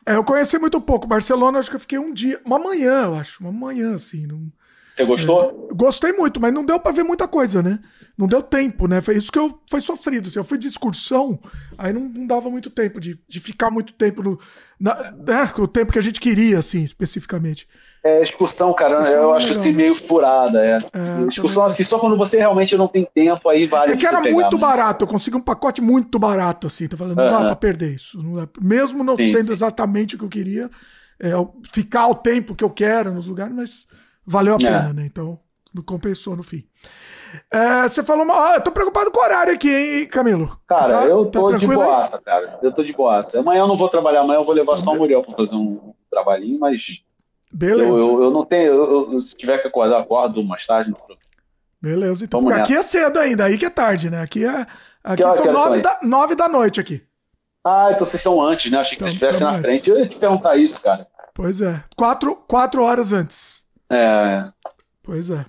É, 0.04 0.17
eu 0.17 0.22
conheci 0.22 0.58
muito 0.58 0.78
pouco. 0.78 1.06
Barcelona, 1.06 1.58
acho 1.58 1.70
que 1.70 1.76
eu 1.76 1.81
fiquei 1.81 1.99
um 1.99 2.12
dia, 2.12 2.38
uma 2.44 2.58
manhã, 2.58 3.04
eu 3.04 3.15
acho, 3.15 3.42
uma 3.42 3.51
manhã, 3.51 3.94
assim. 3.94 4.26
Não... 4.26 4.53
Você 4.94 5.06
gostou? 5.06 5.69
É, 5.70 5.74
gostei 5.74 6.12
muito, 6.12 6.38
mas 6.38 6.53
não 6.53 6.67
deu 6.67 6.78
para 6.78 6.92
ver 6.92 7.03
muita 7.03 7.26
coisa, 7.26 7.62
né? 7.62 7.81
Não 8.17 8.29
deu 8.29 8.41
tempo, 8.41 8.87
né? 8.87 9.01
Foi 9.01 9.17
isso 9.17 9.31
que 9.31 9.39
eu 9.39 9.59
foi 9.69 9.81
sofrido. 9.81 10.29
Assim, 10.29 10.39
eu 10.39 10.45
fui 10.45 10.57
de 10.57 10.69
excursão, 10.69 11.39
aí 11.77 11.93
não, 11.93 12.03
não 12.03 12.27
dava 12.27 12.49
muito 12.49 12.71
tempo 12.71 13.01
de, 13.01 13.19
de 13.29 13.41
ficar 13.41 13.71
muito 13.71 13.93
tempo 13.93 14.23
no. 14.23 14.39
Na, 14.79 15.11
né, 15.11 15.53
o 15.59 15.67
tempo 15.67 15.93
que 15.93 15.99
a 15.99 16.03
gente 16.03 16.21
queria, 16.21 16.59
assim, 16.59 16.85
especificamente. 16.85 17.67
É, 18.05 18.23
excursão, 18.23 18.73
cara, 18.75 18.99
excursão 18.99 19.23
eu 19.23 19.33
é 19.33 19.37
acho 19.37 19.51
assim 19.51 19.73
meio 19.73 19.95
furada. 19.95 20.65
É. 20.65 20.77
é 20.77 21.27
excursão 21.27 21.65
assim, 21.65 21.83
só 21.83 21.99
quando 21.99 22.17
você 22.17 22.37
realmente 22.37 22.77
não 22.77 22.87
tem 22.87 23.05
tempo, 23.05 23.49
aí 23.49 23.67
vale. 23.67 23.93
É 23.93 23.97
que 23.97 24.07
era 24.07 24.21
pegar, 24.21 24.35
muito 24.35 24.59
barato, 24.59 25.05
eu 25.05 25.09
consegui 25.09 25.37
um 25.37 25.41
pacote 25.41 25.81
muito 25.81 26.19
barato, 26.19 26.69
assim. 26.69 26.87
Tô 26.87 26.97
falando, 26.97 27.17
não 27.17 27.25
uh 27.25 27.29
-huh. 27.29 27.41
dá 27.41 27.45
pra 27.47 27.57
perder 27.57 27.95
isso. 27.95 28.23
Não 28.23 28.47
mesmo 28.61 29.03
não 29.03 29.17
Sim. 29.17 29.27
sendo 29.27 29.51
exatamente 29.51 30.15
o 30.15 30.19
que 30.19 30.25
eu 30.25 30.29
queria, 30.29 30.71
é, 31.19 31.31
ficar 31.73 32.07
o 32.07 32.15
tempo 32.15 32.55
que 32.55 32.63
eu 32.63 32.71
quero 32.71 33.13
nos 33.13 33.27
lugares, 33.27 33.55
mas 33.55 33.87
valeu 34.25 34.53
a 34.53 34.57
é. 34.57 34.59
pena, 34.59 34.93
né? 34.93 35.07
Então, 35.07 35.41
não 35.73 35.83
compensou 35.83 36.37
no 36.37 36.43
fim. 36.43 36.63
É, 37.50 37.83
você 37.88 38.02
falou, 38.02 38.26
ah, 38.33 38.54
eu 38.56 38.60
tô 38.60 38.70
preocupado 38.70 39.10
com 39.10 39.20
o 39.20 39.22
horário 39.22 39.54
aqui, 39.54 39.70
hein, 39.70 40.06
Camilo? 40.06 40.58
Cara, 40.67 41.00
tá, 41.00 41.06
eu 41.06 41.26
tá 41.26 41.40
tô 41.40 41.50
tá 41.50 41.56
de 41.56 41.67
boaça, 41.67 42.17
aí? 42.17 42.22
cara. 42.22 42.58
Eu 42.62 42.72
tô 42.72 42.83
de 42.83 42.92
boaça. 42.92 43.40
Amanhã 43.40 43.60
eu 43.60 43.68
não 43.68 43.76
vou 43.76 43.88
trabalhar, 43.88 44.20
amanhã 44.20 44.38
eu 44.40 44.44
vou 44.44 44.54
levar 44.54 44.76
só 44.76 44.92
o 44.92 44.97
Muriel 44.97 45.22
pra 45.22 45.34
fazer 45.34 45.54
um 45.54 45.94
trabalhinho, 46.10 46.58
mas. 46.58 47.02
Beleza. 47.52 47.99
Eu, 47.99 47.99
eu, 47.99 48.22
eu 48.24 48.31
não 48.31 48.44
tenho. 48.44 48.72
Eu, 48.72 49.20
se 49.20 49.36
tiver 49.36 49.58
que 49.58 49.68
acordar, 49.68 50.00
acordo 50.00 50.42
mais 50.42 50.67
tarde. 50.67 50.90
Não... 50.90 51.17
Beleza, 51.81 52.24
então. 52.24 52.49
Aqui 52.49 52.74
é 52.74 52.83
cedo 52.83 53.18
ainda, 53.18 53.44
aí 53.44 53.58
que 53.58 53.67
é 53.67 53.70
tarde, 53.70 54.10
né? 54.10 54.22
Aqui 54.22 54.44
é. 54.44 54.67
Aqui 55.02 55.22
que 55.22 55.33
são 55.33 55.52
nove 55.52 55.81
da, 55.81 55.99
nove 56.02 56.34
da 56.34 56.49
noite 56.49 56.81
aqui. 56.81 57.02
Ah, 57.62 57.88
então 57.92 58.06
vocês 58.06 58.20
estão 58.20 58.42
antes, 58.42 58.70
né? 58.70 58.78
Achei 58.78 58.97
que 58.97 59.04
então, 59.04 59.18
vocês 59.18 59.34
estivessem 59.34 59.47
na 59.47 59.62
frente. 59.62 59.90
Eu 59.90 59.99
ia 59.99 60.08
te 60.08 60.17
perguntar 60.17 60.56
isso, 60.56 60.83
cara. 60.83 61.06
Pois 61.34 61.60
é. 61.60 61.83
Quatro, 61.97 62.36
quatro 62.49 62.83
horas 62.83 63.12
antes. 63.12 63.65
É. 63.90 64.47
Pois 65.02 65.31
é. 65.31 65.44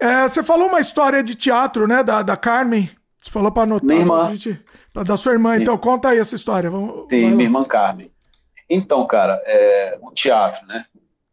É. 0.00 0.22
Você 0.28 0.42
falou 0.42 0.68
uma 0.68 0.80
história 0.80 1.22
de 1.22 1.34
teatro, 1.34 1.86
né? 1.86 2.02
Da, 2.02 2.22
da 2.22 2.36
Carmen. 2.36 2.90
Você 3.20 3.30
falou 3.30 3.50
para 3.50 3.64
anotar. 3.64 3.86
Minha 3.86 4.00
irmã. 4.00 4.30
Gente, 4.30 4.60
da 5.04 5.16
sua 5.16 5.32
irmã. 5.32 5.56
Então, 5.56 5.76
conta 5.76 6.10
aí 6.10 6.18
essa 6.18 6.34
história. 6.34 6.70
Vamos, 6.70 7.06
Sim, 7.10 7.30
minha 7.30 7.44
irmã 7.44 7.64
Carmen. 7.64 8.10
Então, 8.68 9.06
cara, 9.06 9.40
é, 9.44 9.98
o 10.00 10.12
teatro, 10.12 10.66
né? 10.66 10.84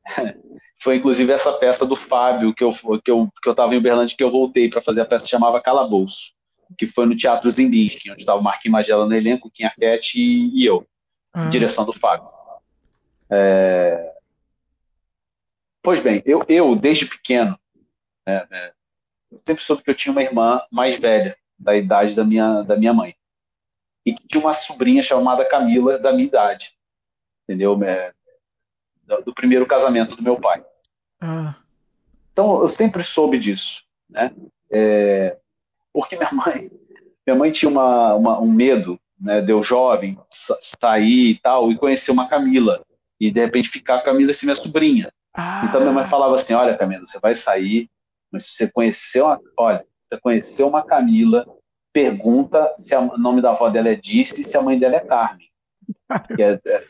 Foi 0.84 0.98
inclusive 0.98 1.32
essa 1.32 1.52
peça 1.54 1.86
do 1.86 1.96
Fábio 1.96 2.54
que 2.54 2.62
eu 2.64 2.74
que 2.74 3.10
eu 3.10 3.30
que 3.42 3.50
eu 3.50 3.56
tava 3.56 3.74
em 3.74 3.78
Uberlândia 3.78 4.18
que 4.18 4.24
eu 4.24 4.30
voltei 4.30 4.70
para 4.70 4.82
fazer 4.82 5.00
a 5.00 5.06
peça 5.06 5.24
que 5.24 5.30
chamava 5.30 5.62
Calabouço, 5.62 6.34
que 6.78 6.86
foi 6.86 7.06
no 7.06 7.16
Teatro 7.16 7.50
Zimbinski, 7.50 8.12
onde 8.12 8.24
estava 8.24 8.38
o 8.38 8.44
Marquinhos 8.44 8.74
Magela 8.74 9.06
no 9.06 9.16
elenco, 9.16 9.50
Kim 9.50 9.64
Arquette 9.64 10.20
e, 10.20 10.62
e 10.62 10.66
eu, 10.66 10.86
ah. 11.34 11.48
direção 11.48 11.86
do 11.86 11.94
Fábio. 11.94 12.28
É... 13.30 14.12
Pois 15.82 16.02
bem, 16.02 16.22
eu, 16.26 16.44
eu 16.50 16.76
desde 16.76 17.06
pequeno, 17.06 17.58
né, 18.26 18.48
né, 18.50 18.72
eu 19.32 19.42
sempre 19.46 19.64
soube 19.64 19.84
que 19.84 19.90
eu 19.90 19.96
tinha 19.96 20.12
uma 20.12 20.22
irmã 20.22 20.62
mais 20.72 20.98
velha, 20.98 21.36
da 21.58 21.76
idade 21.76 22.16
da 22.16 22.24
minha, 22.24 22.62
da 22.62 22.76
minha 22.76 22.94
mãe, 22.94 23.16
e 24.06 24.14
que 24.14 24.28
tinha 24.28 24.42
uma 24.42 24.54
sobrinha 24.54 25.02
chamada 25.02 25.46
Camila, 25.46 25.98
da 25.98 26.12
minha 26.12 26.28
idade, 26.28 26.74
entendeu? 27.44 27.82
É, 27.84 28.14
do, 29.26 29.34
primeiro 29.34 29.66
casamento 29.66 30.16
do 30.16 30.24
meu 30.24 30.40
pai. 30.40 30.64
Ah. 31.22 31.56
Então, 32.32 32.62
eu 32.62 32.68
sempre 32.68 33.04
soube 33.04 33.40
disso, 33.40 33.84
né? 34.10 34.32
É, 34.72 35.38
porque 35.94 36.18
minha 36.18 36.32
mãe, 36.34 36.72
minha 37.26 37.38
mãe 37.38 37.52
tinha 37.52 37.70
uma, 37.70 38.16
uma, 38.16 38.40
um 38.40 38.52
medo, 38.52 39.00
né, 39.20 39.42
de 39.42 39.52
eu 39.52 39.62
jovem 39.64 40.18
sair 40.30 41.30
e 41.30 41.40
tal 41.40 41.72
e 41.72 41.78
conhecer 41.78 42.12
uma 42.12 42.28
Camila 42.28 42.84
e 43.20 43.32
de 43.32 43.40
repente 43.40 43.70
ficar 43.70 43.96
com 43.96 44.02
a 44.02 44.06
Camila 44.06 44.32
assim 44.32 44.46
minha 44.46 44.56
sobrinha. 44.56 45.14
Ah. 45.34 45.64
Então 45.66 45.80
minha 45.80 45.94
mãe 45.94 46.06
falava 46.08 46.36
assim, 46.36 46.54
olha 46.54 46.78
Camila, 46.78 47.06
você 47.06 47.20
vai 47.20 47.34
sair, 47.34 47.90
mas 48.34 48.48
se 48.48 48.56
você 48.56 48.72
conheceu 48.72 49.26
uma, 49.28 49.40
olha, 49.60 49.86
você 50.02 50.20
conheceu 50.20 50.68
uma 50.68 50.84
Camila, 50.84 51.46
pergunta 51.94 52.74
se 52.80 52.96
o 52.96 53.16
nome 53.18 53.40
da 53.40 53.52
avó 53.52 53.70
dela 53.70 53.90
é 53.90 53.96
Disse 53.96 54.42
e 54.42 54.44
se 54.44 54.58
a 54.58 54.62
mãe 54.62 54.80
dela 54.80 54.96
é 54.96 55.00
Carmen. 55.00 55.48
que 56.36 56.42
é, 56.42 56.60
é 56.66 56.84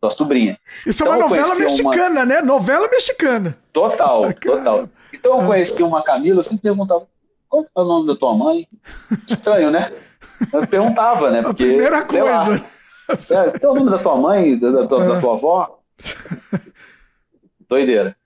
sua 0.00 0.10
sobrinha. 0.10 0.58
Isso 0.86 1.02
então, 1.02 1.12
é 1.12 1.16
uma 1.16 1.28
novela 1.28 1.54
mexicana, 1.54 2.20
uma... 2.20 2.24
né? 2.24 2.40
Novela 2.40 2.88
mexicana. 2.88 3.58
Total, 3.70 4.32
total. 4.40 4.88
Então 5.12 5.40
eu 5.40 5.46
conheci 5.46 5.82
uma 5.82 6.02
Camila, 6.02 6.38
eu 6.38 6.44
sempre 6.44 6.62
perguntava, 6.62 7.06
qual 7.48 7.64
é 7.64 7.80
o 7.80 7.84
nome 7.84 8.06
da 8.06 8.16
tua 8.16 8.34
mãe? 8.34 8.66
Estranho, 9.28 9.70
né? 9.70 9.92
Eu 10.52 10.66
perguntava, 10.66 11.30
né? 11.30 11.42
Porque, 11.42 11.64
a 11.64 11.66
primeira 11.66 12.02
coisa. 12.02 12.64
é, 13.30 13.50
tem 13.58 13.68
o 13.68 13.74
nome 13.74 13.90
da 13.90 13.98
tua 13.98 14.16
mãe, 14.16 14.58
da, 14.58 14.70
da, 14.70 14.80
é. 14.80 14.86
da 14.86 15.20
tua 15.20 15.34
avó? 15.34 15.80
Doideira. 17.68 18.16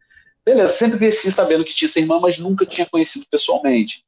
Beleza, 0.44 0.72
sempre 0.72 0.98
cresci 0.98 1.30
sabendo 1.30 1.64
que 1.64 1.74
tinha 1.74 1.88
essa 1.88 2.00
irmã, 2.00 2.18
mas 2.20 2.38
nunca 2.38 2.66
tinha 2.66 2.86
conhecido 2.86 3.26
pessoalmente. 3.30 4.04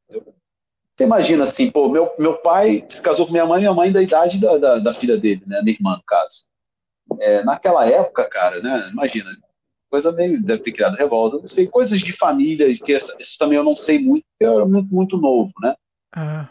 Você 0.96 1.04
imagina 1.04 1.44
assim, 1.44 1.70
pô, 1.70 1.88
meu, 1.88 2.12
meu 2.18 2.34
pai 2.38 2.84
se 2.88 3.02
casou 3.02 3.26
com 3.26 3.32
minha 3.32 3.46
mãe, 3.46 3.60
minha 3.60 3.74
mãe 3.74 3.92
da 3.92 4.02
idade 4.02 4.40
da, 4.40 4.56
da, 4.58 4.78
da 4.78 4.94
filha 4.94 5.16
dele, 5.16 5.42
né? 5.46 5.60
Minha 5.62 5.76
irmã, 5.76 5.96
no 5.96 6.02
caso. 6.04 6.44
É, 7.20 7.44
naquela 7.44 7.86
época, 7.86 8.24
cara, 8.24 8.60
né? 8.60 8.90
Imagina, 8.92 9.30
coisa 9.90 10.12
meio. 10.12 10.42
Deve 10.42 10.62
ter 10.62 10.72
criado 10.72 10.96
revolta, 10.96 11.38
não 11.38 11.46
sei, 11.46 11.66
coisas 11.66 12.00
de 12.00 12.12
família, 12.12 12.66
que 12.76 12.92
isso 12.92 13.38
também 13.38 13.58
eu 13.58 13.64
não 13.64 13.76
sei 13.76 13.98
muito, 13.98 14.24
porque 14.32 14.44
eu 14.44 14.56
era 14.56 14.66
muito, 14.66 14.94
muito 14.94 15.16
novo, 15.16 15.52
né? 15.60 15.74
Uhum. 16.16 16.46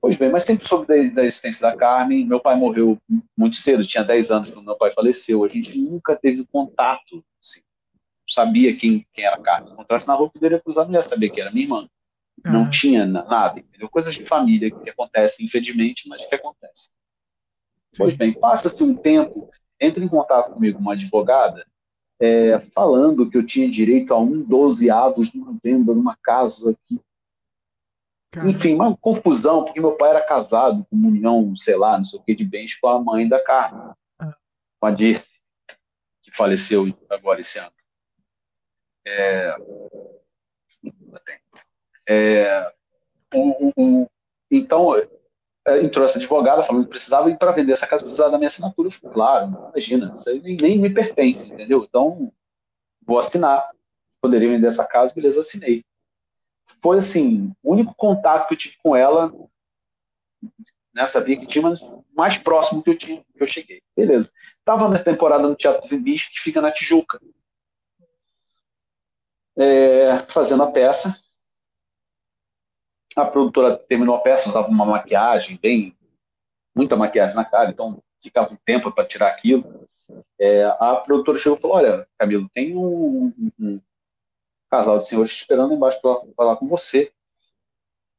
Pois 0.00 0.16
bem, 0.16 0.30
mas 0.30 0.42
sempre 0.42 0.66
soube 0.66 0.86
da, 0.86 1.14
da, 1.14 1.24
existência 1.24 1.62
da 1.62 1.76
Carmen. 1.76 2.26
Meu 2.26 2.40
pai 2.40 2.56
morreu 2.56 2.98
muito 3.36 3.54
cedo, 3.56 3.86
tinha 3.86 4.02
10 4.02 4.30
anos 4.32 4.50
quando 4.50 4.66
meu 4.66 4.76
pai 4.76 4.90
faleceu. 4.92 5.44
A 5.44 5.48
gente 5.48 5.78
nunca 5.78 6.16
teve 6.16 6.44
contato, 6.52 7.24
sabia 8.32 8.76
quem, 8.76 9.06
quem 9.12 9.24
era 9.24 9.36
a 9.36 9.40
Carmen. 9.40 9.68
Se 9.68 9.72
encontrasse 9.74 10.08
na 10.08 10.14
rua, 10.14 10.30
poderia 10.30 10.60
cruzar, 10.60 10.86
não 10.86 10.94
ia 10.94 11.02
saber 11.02 11.30
que 11.30 11.40
era 11.40 11.50
minha 11.50 11.64
irmã. 11.64 11.88
Não 12.44 12.68
tinha 12.68 13.06
nada, 13.06 13.60
entendeu? 13.60 13.88
Coisas 13.88 14.14
de 14.14 14.24
família 14.24 14.70
que 14.70 14.90
acontecem, 14.90 15.46
infelizmente, 15.46 16.08
mas 16.08 16.24
que 16.24 16.34
acontecem. 16.34 16.90
Pois 17.96 18.16
bem, 18.16 18.32
passa-se 18.32 18.82
um 18.82 18.96
tempo, 18.96 19.50
entra 19.80 20.02
em 20.02 20.08
contato 20.08 20.52
comigo 20.52 20.78
uma 20.78 20.94
advogada 20.94 21.64
é, 22.22 22.58
falando 22.58 23.28
que 23.28 23.36
eu 23.36 23.44
tinha 23.44 23.68
direito 23.68 24.14
a 24.14 24.18
um 24.18 24.42
dozeavos 24.42 25.34
numa 25.34 25.58
venda 25.62 25.92
numa 25.92 26.16
casa 26.22 26.70
aqui. 26.70 27.00
Caramba. 28.30 28.52
Enfim, 28.52 28.74
uma 28.74 28.96
confusão, 28.96 29.64
porque 29.64 29.80
meu 29.80 29.92
pai 29.92 30.10
era 30.10 30.24
casado 30.24 30.86
com 30.88 30.96
união, 30.96 31.54
sei 31.56 31.76
lá, 31.76 31.98
não 31.98 32.04
sei 32.04 32.18
o 32.18 32.22
que, 32.22 32.34
de 32.34 32.44
bens 32.44 32.78
com 32.78 32.88
a 32.88 33.02
mãe 33.02 33.28
da 33.28 33.42
Carmen, 33.42 33.92
ah. 34.20 34.36
com 34.80 34.86
a 34.86 34.90
Dirce, 34.90 35.40
que 36.22 36.30
faleceu 36.30 36.86
agora 37.10 37.40
esse 37.40 37.58
ano. 37.58 37.72
É, 39.06 39.56
é, 42.08 42.72
o, 43.34 43.72
o, 43.76 44.10
então, 44.50 44.94
é, 44.96 45.82
entrou 45.82 46.04
essa 46.04 46.18
advogada 46.18 46.64
falando 46.64 46.84
que 46.84 46.90
precisava 46.90 47.30
ir 47.30 47.38
para 47.38 47.52
vender 47.52 47.72
essa 47.72 47.86
casa, 47.86 48.02
precisava 48.02 48.30
da 48.30 48.38
minha 48.38 48.48
assinatura. 48.48 48.88
Eu 48.88 48.92
falei, 48.92 49.14
claro, 49.14 49.70
imagina, 49.70 50.12
isso 50.14 50.28
aí 50.28 50.40
nem, 50.40 50.56
nem, 50.56 50.78
me 50.78 50.90
pertence, 50.90 51.52
entendeu? 51.52 51.84
Então, 51.88 52.32
vou 53.04 53.18
assinar. 53.18 53.70
Poderia 54.20 54.48
vender 54.48 54.68
essa 54.68 54.84
casa, 54.84 55.14
beleza, 55.14 55.40
assinei. 55.40 55.84
Foi 56.80 56.98
assim, 56.98 57.52
o 57.62 57.72
único 57.72 57.94
contato 57.94 58.46
que 58.46 58.54
eu 58.54 58.58
tive 58.58 58.76
com 58.82 58.94
ela, 58.94 59.32
né, 60.94 61.06
sabia 61.06 61.36
que 61.36 61.46
tinha, 61.46 61.62
mas 61.62 61.80
mais 62.14 62.36
próximo 62.36 62.82
que 62.82 62.90
eu 62.90 62.98
tinha, 62.98 63.24
que 63.34 63.42
eu 63.42 63.46
cheguei. 63.46 63.82
Beleza. 63.96 64.30
Estava 64.58 64.88
nessa 64.88 65.04
temporada 65.04 65.42
no 65.42 65.56
Teatro 65.56 65.86
Zimbiche, 65.86 66.30
que 66.30 66.40
fica 66.40 66.60
na 66.60 66.70
Tijuca. 66.70 67.20
É, 69.56 70.18
fazendo 70.28 70.62
a 70.62 70.70
peça, 70.70 71.22
a 73.16 73.24
produtora 73.24 73.76
terminou 73.76 74.14
a 74.14 74.20
peça, 74.20 74.48
usava 74.48 74.68
uma 74.68 74.86
maquiagem, 74.86 75.58
bem, 75.60 75.96
muita 76.74 76.96
maquiagem 76.96 77.36
na 77.36 77.44
cara, 77.44 77.70
então 77.70 78.02
ficava 78.20 78.52
um 78.52 78.58
tempo 78.64 78.90
para 78.90 79.06
tirar 79.06 79.28
aquilo. 79.28 79.86
É, 80.38 80.64
a 80.64 80.96
produtora 80.96 81.38
chegou 81.38 81.58
e 81.58 81.60
falou: 81.60 81.76
Olha, 81.76 82.06
Camilo, 82.18 82.48
tem 82.52 82.76
um, 82.76 83.32
um, 83.58 83.80
casal 84.70 84.98
de 84.98 85.06
senhores 85.06 85.32
esperando 85.32 85.74
embaixo 85.74 86.00
para 86.00 86.20
falar 86.36 86.56
com 86.56 86.66
você. 86.66 87.12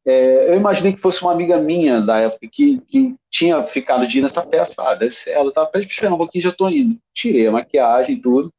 É, 0.05 0.49
eu 0.51 0.57
imaginei 0.57 0.93
que 0.93 1.01
fosse 1.01 1.21
uma 1.21 1.31
amiga 1.31 1.57
minha 1.57 2.01
da 2.01 2.19
época 2.19 2.47
que, 2.51 2.79
que 2.81 3.15
tinha 3.29 3.63
ficado 3.63 4.05
de 4.05 4.19
ir 4.19 4.21
nessa 4.21 4.45
peça. 4.45 4.73
Ah, 4.77 4.93
deve 4.93 5.15
ser 5.15 5.31
ela. 5.31 5.49
Estava 5.49 5.71
esperando 5.75 6.15
um 6.15 6.17
pouquinho, 6.17 6.43
já 6.43 6.49
estou 6.49 6.69
indo. 6.69 6.99
Tirei 7.13 7.47
a 7.47 7.51
maquiagem 7.51 8.15
e 8.15 8.21
tudo. 8.21 8.53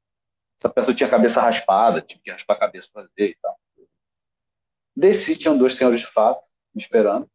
Essa 0.58 0.68
peça 0.68 0.94
tinha 0.94 1.06
a 1.06 1.10
cabeça 1.10 1.40
raspada, 1.40 2.00
tive 2.00 2.20
que 2.22 2.30
raspar 2.30 2.54
a 2.54 2.60
cabeça 2.60 2.88
para 2.92 3.02
fazer 3.02 3.30
e 3.30 3.36
tal. 3.40 3.56
Desci, 4.96 5.36
tinham 5.36 5.58
dois 5.58 5.74
senhores 5.74 6.00
de 6.00 6.06
fato 6.06 6.46
me 6.74 6.80
esperando. 6.80 7.28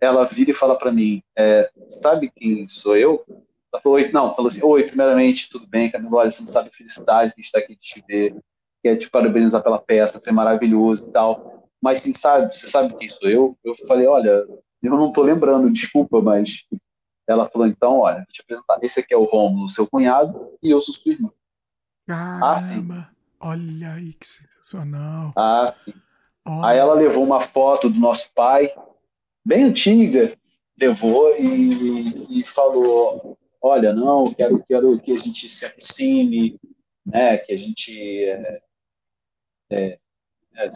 Ela 0.00 0.24
vira 0.24 0.50
e 0.50 0.54
fala 0.54 0.76
para 0.76 0.92
mim: 0.92 1.22
é, 1.36 1.70
Sabe 1.88 2.30
quem 2.30 2.68
sou 2.68 2.96
eu? 2.96 3.24
Ela 3.72 3.82
falou: 3.82 3.98
Oi, 3.98 4.10
não, 4.12 4.34
falou 4.34 4.48
assim: 4.48 4.62
Oi, 4.62 4.84
primeiramente, 4.84 5.48
tudo 5.50 5.66
bem, 5.66 5.90
Camilo? 5.90 6.16
Olha, 6.16 6.30
você 6.30 6.42
não 6.42 6.48
sabe 6.48 6.68
a 6.68 6.76
felicidade 6.76 7.34
que 7.34 7.40
está 7.40 7.58
aqui 7.58 7.74
de 7.74 7.80
te 7.80 8.04
ver, 8.06 8.36
quer 8.82 8.96
te 8.96 9.10
parabenizar 9.10 9.62
pela 9.62 9.78
peça, 9.78 10.20
foi 10.22 10.32
maravilhoso 10.32 11.08
e 11.08 11.12
tal. 11.12 11.68
Mas, 11.82 11.98
sim, 12.00 12.12
sabe, 12.12 12.54
você 12.54 12.68
sabe 12.68 12.96
quem 12.96 13.08
sou 13.08 13.28
eu? 13.28 13.58
Eu 13.64 13.74
falei: 13.86 14.06
Olha, 14.06 14.46
eu 14.82 14.90
não 14.90 15.08
estou 15.08 15.24
lembrando, 15.24 15.70
desculpa, 15.70 16.20
mas. 16.20 16.64
Ela 17.26 17.48
falou: 17.48 17.66
Então, 17.66 18.00
olha, 18.00 18.18
vou 18.18 18.26
te 18.30 18.42
apresentar. 18.42 18.78
Esse 18.82 19.00
aqui 19.00 19.14
é 19.14 19.16
o 19.16 19.24
Romulo, 19.24 19.68
seu 19.68 19.86
cunhado, 19.86 20.52
e 20.62 20.70
eu 20.70 20.80
sou 20.80 20.94
sua 20.94 21.12
irmã. 21.12 21.32
Caramba! 22.06 22.52
Assim. 22.52 22.88
Olha 23.40 23.92
aí 23.92 24.12
que 24.14 24.26
sensacional. 24.26 25.32
Ah, 25.36 25.66
sim. 25.66 25.94
Aí 26.62 26.78
ela 26.78 26.94
levou 26.94 27.24
uma 27.24 27.40
foto 27.40 27.88
do 27.88 27.98
nosso 27.98 28.30
pai, 28.34 28.74
bem 29.44 29.64
antiga, 29.64 30.36
levou 30.78 31.34
e, 31.38 32.40
e 32.40 32.44
falou: 32.44 33.38
Olha, 33.62 33.92
não, 33.92 34.32
quero, 34.32 34.62
quero 34.62 34.98
que 35.00 35.12
a 35.12 35.18
gente 35.18 35.48
se 35.48 35.64
aproxime, 35.64 36.60
né, 37.04 37.38
que 37.38 37.52
a 37.52 37.56
gente 37.56 38.24
é, 38.24 38.60
é, 39.70 39.98
é, 40.56 40.70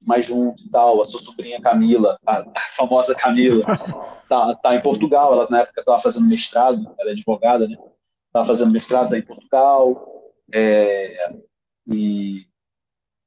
mais 0.00 0.26
junto 0.26 0.62
e 0.62 0.70
tal. 0.70 1.00
A 1.00 1.04
sua 1.06 1.20
sobrinha 1.20 1.60
Camila, 1.60 2.18
a, 2.26 2.44
famosa 2.72 3.14
Camila, 3.14 3.64
tá, 4.28 4.54
tá 4.56 4.74
em 4.74 4.82
Portugal. 4.82 5.32
Ela 5.32 5.48
na 5.50 5.60
época 5.60 5.80
estava 5.80 6.02
fazendo 6.02 6.28
mestrado, 6.28 6.94
ela 6.98 7.10
é 7.10 7.12
advogada, 7.12 7.66
né? 7.66 7.76
estava 8.26 8.46
fazendo 8.46 8.72
mestrado 8.72 9.14
em 9.14 9.22
Portugal. 9.22 10.13
É, 10.52 11.36
e, 11.86 12.46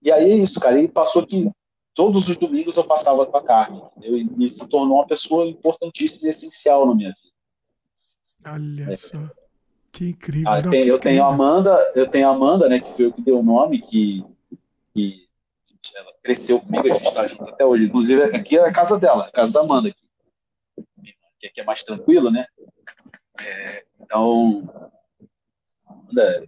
e 0.01 0.12
aí 0.12 0.32
é 0.32 0.35
isso, 0.35 0.60
cara. 0.60 0.80
E 0.80 0.88
passou 0.88 1.26
que 1.26 1.50
todos 1.94 2.30
os 2.30 2.38
domingos 2.38 2.78
eu 2.78 2.83
passava 2.83 3.26
com 3.26 3.38
a 3.38 3.44
Carmen, 3.44 3.82
entendeu? 3.98 4.38
E, 4.40 4.50
se 4.50 4.67
tornou 4.67 4.98
uma 4.98 5.08
pessoa 5.08 5.46
importantíssima 5.46 6.28
e 6.28 6.30
essencial 6.30 6.85
na 6.85 6.96
minha 6.96 7.10
vida. 7.10 8.53
Olha 8.53 8.92
é. 8.92 8.96
só. 8.96 9.17
Que 9.92 10.10
incrível. 10.10 10.51
Ah, 10.51 10.62
tem, 10.62 10.83
que 10.83 10.88
eu 10.90 11.00
tenho 11.00 11.24
a 11.24 11.28
Amanda, 11.28 11.92
eu 11.96 12.08
tenho 12.08 12.28
a 12.28 12.32
Amanda, 12.32 12.69
né, 12.69 12.80
que 12.80 12.94
foi 12.96 13.08
o 13.08 13.14
que 13.14 13.22
deu 13.24 13.40
o 13.40 13.44
nome, 13.44 13.82
que, 13.82 14.24
que 14.94 15.28
ela 15.96 16.14
cresceu 16.22 16.60
comigo, 16.60 16.88
a 16.88 16.92
gente 16.92 17.08
está 17.08 17.26
junto 17.26 17.46
até 17.46 17.66
hoje. 17.66 17.85
Inclusive, 17.85 18.24
aqui 18.26 18.58
é 18.58 18.62
a 18.62 18.72
casa 18.72 19.00
dela, 19.00 19.26
a 19.26 19.32
casa 19.32 19.51
da 19.51 19.62
Amanda 19.62 19.90
aqui. 19.90 20.06
Que 21.40 21.48
aqui 21.48 21.62
é 21.62 21.64
mais 21.64 21.82
tranquilo, 21.82 22.30
né? 22.30 22.46
É, 23.40 23.85
então, 24.00 24.69
Amanda, 25.88 26.48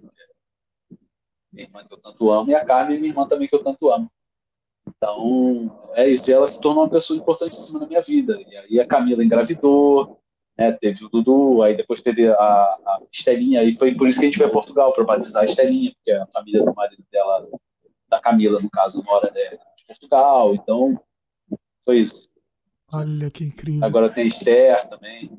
minha 1.51 1.65
irmã 1.65 1.83
que 1.85 1.93
eu 1.93 1.97
tanto 1.97 2.31
amo, 2.31 2.51
e 2.51 2.55
a 2.55 2.65
Carmen, 2.65 2.99
minha 2.99 3.11
irmã 3.11 3.27
também 3.27 3.47
que 3.47 3.55
eu 3.55 3.63
tanto 3.63 3.91
amo. 3.91 4.09
Então, 4.87 5.91
é 5.93 6.07
isso. 6.07 6.29
E 6.29 6.33
ela 6.33 6.47
se 6.47 6.59
tornou 6.59 6.83
uma 6.83 6.89
pessoa 6.89 7.17
importantíssima 7.17 7.79
na 7.79 7.87
minha 7.87 8.01
vida. 8.01 8.39
E 8.47 8.57
aí 8.57 8.79
a 8.79 8.87
Camila 8.87 9.23
engravidou, 9.23 10.19
né, 10.57 10.71
teve 10.73 11.05
o 11.05 11.09
Dudu, 11.09 11.61
aí 11.61 11.75
depois 11.75 12.01
teve 12.01 12.27
a, 12.27 12.35
a 12.35 13.01
Estelinha, 13.11 13.63
e 13.63 13.73
foi 13.73 13.95
por 13.95 14.07
isso 14.07 14.19
que 14.19 14.25
a 14.25 14.29
gente 14.29 14.37
foi 14.37 14.47
a 14.47 14.51
Portugal, 14.51 14.93
para 14.93 15.03
batizar 15.03 15.43
a 15.43 15.45
Estelinha, 15.45 15.93
porque 15.95 16.11
a 16.11 16.27
família 16.27 16.63
do 16.63 16.73
marido 16.73 17.03
dela, 17.11 17.47
da 18.09 18.19
Camila, 18.19 18.59
no 18.59 18.69
caso, 18.69 19.03
mora 19.03 19.31
né, 19.33 19.57
de 19.77 19.85
Portugal. 19.85 20.53
Então, 20.55 20.99
foi 21.85 21.99
isso. 21.99 22.29
Olha 22.91 23.29
que 23.29 23.43
incrível. 23.43 23.85
Agora 23.85 24.09
tem 24.09 24.27
Esther 24.27 24.89
também. 24.89 25.31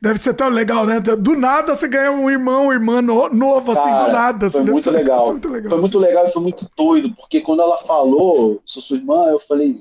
Deve 0.00 0.18
ser 0.18 0.34
tão 0.34 0.48
legal, 0.48 0.86
né? 0.86 1.00
Do 1.00 1.36
nada 1.36 1.74
você 1.74 1.88
ganha 1.88 2.10
um 2.10 2.30
irmão, 2.30 2.64
uma 2.64 2.74
irmã 2.74 3.02
no, 3.02 3.28
novo, 3.28 3.72
assim, 3.72 3.88
Cara, 3.88 4.06
do 4.06 4.12
nada. 4.12 4.46
Assim, 4.46 4.64
foi 4.64 4.72
muito 4.72 4.90
legal. 4.90 5.26
muito 5.30 5.48
legal. 5.48 5.70
Foi 5.70 5.80
muito 5.80 5.98
legal 5.98 6.26
e 6.26 6.30
foi 6.30 6.42
muito 6.42 6.70
doido, 6.76 7.14
porque 7.14 7.40
quando 7.40 7.60
ela 7.60 7.76
falou, 7.78 8.60
sou 8.64 8.82
sua 8.82 8.96
irmã, 8.96 9.26
eu 9.26 9.38
falei, 9.38 9.80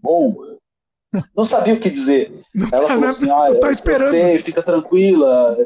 bom, 0.00 0.36
não 1.36 1.44
sabia 1.44 1.74
o 1.74 1.80
que 1.80 1.90
dizer. 1.90 2.32
Não 2.54 2.68
Ela 2.70 2.82
tá, 2.82 2.88
falou 2.88 3.02
né? 3.02 3.08
assim, 3.08 3.30
olha, 3.30 3.60
tá 3.60 3.70
esperando. 3.70 4.10
você 4.10 4.38
fica 4.38 4.62
tranquila. 4.62 5.56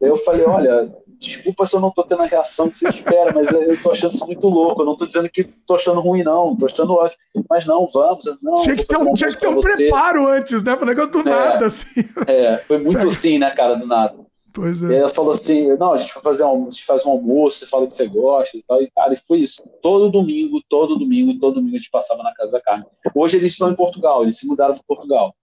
Eu 0.00 0.16
falei, 0.16 0.44
olha, 0.44 0.92
desculpa 1.22 1.64
se 1.64 1.74
eu 1.76 1.80
não 1.80 1.90
tô 1.90 2.02
tendo 2.02 2.22
a 2.22 2.26
reação 2.26 2.68
que 2.68 2.76
você 2.76 2.88
espera, 2.88 3.32
mas 3.34 3.50
eu 3.50 3.80
tô 3.82 3.90
achando 3.92 4.12
isso 4.12 4.26
muito 4.26 4.48
louco. 4.48 4.82
Eu 4.82 4.86
não 4.86 4.96
tô 4.96 5.06
dizendo 5.06 5.28
que 5.28 5.44
tô 5.44 5.74
achando 5.74 6.00
ruim, 6.00 6.22
não. 6.22 6.56
Tô 6.56 6.66
achando 6.66 6.92
ótimo. 6.92 7.18
Mas 7.48 7.64
não, 7.64 7.88
vamos. 7.92 8.24
Não, 8.42 8.54
tinha 8.56 8.76
que 8.76 8.86
ter 8.86 8.96
um, 8.96 9.12
tinha 9.14 9.30
que 9.30 9.40
ter 9.40 9.48
um 9.48 9.60
preparo 9.60 10.26
antes, 10.28 10.62
né? 10.64 10.76
Foi 10.76 10.84
um 10.84 10.90
negócio 10.90 11.12
do 11.12 11.20
É. 11.20 11.22
nada, 11.24 11.66
assim. 11.66 12.00
É, 12.26 12.56
foi 12.58 12.78
muito 12.78 13.06
assim, 13.06 13.38
né, 13.38 13.50
cara, 13.50 13.74
do 13.74 13.86
nada. 13.86 14.14
Pois 14.52 14.82
E 14.82 14.94
é. 14.94 14.98
ela 14.98 15.08
falou 15.08 15.32
assim, 15.32 15.74
não, 15.78 15.94
a 15.94 15.96
gente 15.96 16.12
vai 16.12 16.22
fazer 16.22 16.44
um, 16.44 16.66
a 16.66 16.70
gente 16.70 16.84
faz 16.84 17.06
um 17.06 17.10
almoço, 17.10 17.58
você 17.58 17.66
fala 17.66 17.86
que 17.86 17.94
você 17.94 18.06
gosta 18.06 18.56
e 18.56 18.62
tal. 18.62 18.82
E, 18.82 18.90
cara, 18.90 19.14
e 19.14 19.16
foi 19.16 19.38
isso. 19.38 19.62
Todo 19.82 20.10
domingo, 20.10 20.60
todo 20.68 20.98
domingo, 20.98 21.38
todo 21.40 21.54
domingo 21.54 21.76
a 21.76 21.78
gente 21.78 21.90
passava 21.90 22.22
na 22.22 22.34
casa 22.34 22.52
da 22.52 22.60
Carmen. 22.60 22.86
Hoje 23.14 23.38
eles 23.38 23.52
estão 23.52 23.70
em 23.70 23.74
Portugal, 23.74 24.22
eles 24.22 24.36
se 24.36 24.46
mudaram 24.46 24.74
para 24.74 24.84
Portugal. 24.86 25.34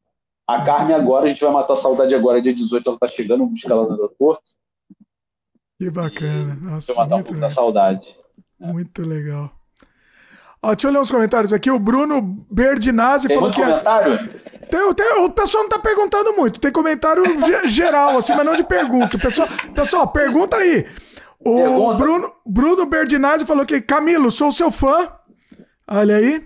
A 0.47 0.61
Carmen 0.61 0.95
agora, 0.95 1.25
a 1.25 1.27
gente 1.27 1.43
vai 1.43 1.51
matar 1.51 1.73
a 1.73 1.75
saudade 1.75 2.13
agora, 2.13 2.41
dia 2.41 2.53
18 2.53 2.87
ela 2.87 2.99
tá 2.99 3.07
chegando, 3.07 3.39
vamos 3.39 3.53
buscar 3.53 3.73
ela 3.73 3.85
no 3.85 3.93
aeroporto. 3.93 4.43
Que 5.79 5.89
bacana. 5.89 6.57
Vai 6.61 6.71
Nossa, 6.73 6.93
matar 6.93 7.05
um 7.05 7.17
muito 7.17 7.25
pouco 7.27 7.31
da 7.39 7.47
legal. 7.47 7.49
saudade. 7.49 8.07
Muito 8.59 9.01
legal. 9.01 9.51
Ó, 10.61 10.73
deixa 10.75 10.87
eu 10.87 10.91
ler 10.91 10.99
uns 10.99 11.09
comentários 11.09 11.53
aqui. 11.53 11.71
O 11.71 11.79
Bruno 11.79 12.45
Berdinazzi 12.51 13.27
Tem 13.29 13.37
falou 13.37 13.49
que 13.51 13.61
é- 13.61 13.65
comentário? 13.65 14.29
tem, 14.69 14.93
tem- 14.93 15.23
o 15.23 15.29
pessoal 15.29 15.63
não 15.63 15.69
tá 15.69 15.79
perguntando 15.79 16.33
muito. 16.33 16.59
Tem 16.59 16.69
comentário 16.71 17.23
ge- 17.45 17.69
geral, 17.69 18.17
assim, 18.17 18.33
mas 18.35 18.45
não 18.45 18.55
de 18.55 18.63
pergunta. 18.63 19.17
Pessoal, 19.17 19.47
pessoal, 19.73 20.07
pergunta 20.09 20.57
aí. 20.57 20.85
O 21.39 21.55
Pergunta. 21.55 21.95
Bruno, 21.95 22.33
Bruno 22.45 22.85
Berdinazzi 22.85 23.45
falou 23.45 23.65
que 23.65 23.79
Camilo, 23.79 24.29
sou 24.29 24.51
seu 24.51 24.69
fã. 24.69 25.07
Olha 25.87 26.17
aí. 26.17 26.45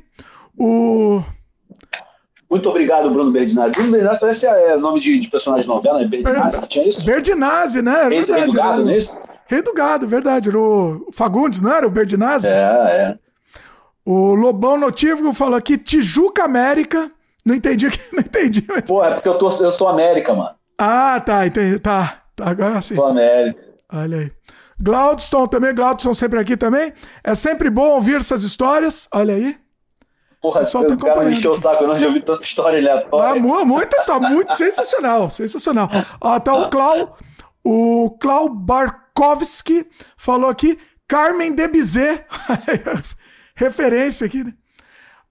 O 0.55 1.23
Muito 2.47 2.69
obrigado, 2.69 3.09
Bruno 3.09 3.31
Berdinazzi. 3.31 3.71
Bruno 3.71 3.89
Berdinazzi 3.89 4.19
parece 4.19 4.45
é, 4.45 4.77
nome 4.77 4.99
de, 4.99 5.19
de 5.19 5.27
personagem 5.27 5.65
de 5.67 5.73
novela, 5.73 5.97
né? 5.97 6.05
Berdinazzi, 6.07 6.61
tinha 6.67 6.87
isso? 6.87 7.03
Berdinazzi, 7.03 7.81
né? 7.81 8.05
É 8.05 8.09
verdade. 8.09 8.45
do 8.45 8.53
Gado, 8.53 8.83
Rei 9.47 9.61
do 9.61 9.73
Gado, 9.73 10.07
verdade. 10.07 10.49
Era 10.49 10.59
o 10.59 11.07
Fagundes, 11.13 11.61
não 11.61 11.71
era 11.73 11.87
o 11.87 11.91
Berdinazzi? 11.91 12.47
É, 12.47 12.51
é. 12.51 13.19
O 14.05 14.33
Lobão 14.35 14.77
Notívago 14.77 15.31
falou 15.33 15.55
aqui 15.55 15.77
Tijuca 15.77 16.43
América. 16.43 17.11
Não 17.45 17.53
entendi, 17.55 17.87
não 18.13 18.19
entendi. 18.21 18.65
mas- 18.67 18.83
Pô, 18.85 19.03
é 19.03 19.11
porque 19.13 19.27
eu, 19.27 19.37
tô, 19.37 19.47
eu 19.49 19.71
sou 19.71 19.87
América, 19.87 20.33
mano. 20.33 20.51
Ah, 20.77 21.19
tá, 21.25 21.45
entendi. 21.45 21.79
Tá, 21.79 22.21
tá 22.35 22.49
agora 22.49 22.81
sim. 22.81 22.95
Sou 22.95 23.05
América. 23.05 23.61
Olha 23.91 24.17
aí. 24.17 24.31
Glaudston 24.81 25.45
também, 25.47 25.73
Glaudston 25.73 26.13
sempre 26.13 26.39
aqui 26.39 26.57
também. 26.57 26.91
É 27.23 27.35
sempre 27.35 27.69
bom 27.69 27.89
ouvir 27.91 28.15
essas 28.15 28.43
histórias. 28.43 29.07
Olha 29.13 29.35
aí. 29.35 29.57
Porra, 30.41 30.59
pessoal 30.61 30.85
tá 30.85 30.93
o 30.93 30.97
cara 30.97 31.21
me 31.23 31.31
encheu 31.37 31.51
o 31.51 31.57
saco, 31.57 31.83
eu 31.83 31.87
não 31.87 31.97
já 31.97 32.07
ouvi 32.07 32.19
tanta 32.19 32.43
história 32.43 32.77
Ah, 32.77 32.91
aleatória. 32.91 33.41
mu- 33.41 33.65
muito 33.65 33.97
só, 34.01 34.19
muito 34.19 34.53
sensacional, 34.57 35.29
sensacional. 35.29 35.89
Ó, 36.19 36.37
tá 36.37 36.53
o 36.53 36.67
Clau, 36.71 37.15
o 37.63 38.11
Clau 38.19 38.49
Barkovski 39.15 39.85
falou 40.17 40.49
aqui, 40.49 40.77
Carmen 41.07 41.53
de 41.53 41.67
Bizet, 41.67 42.25
referência 43.55 44.25
aqui, 44.25 44.43
né? 44.43 44.53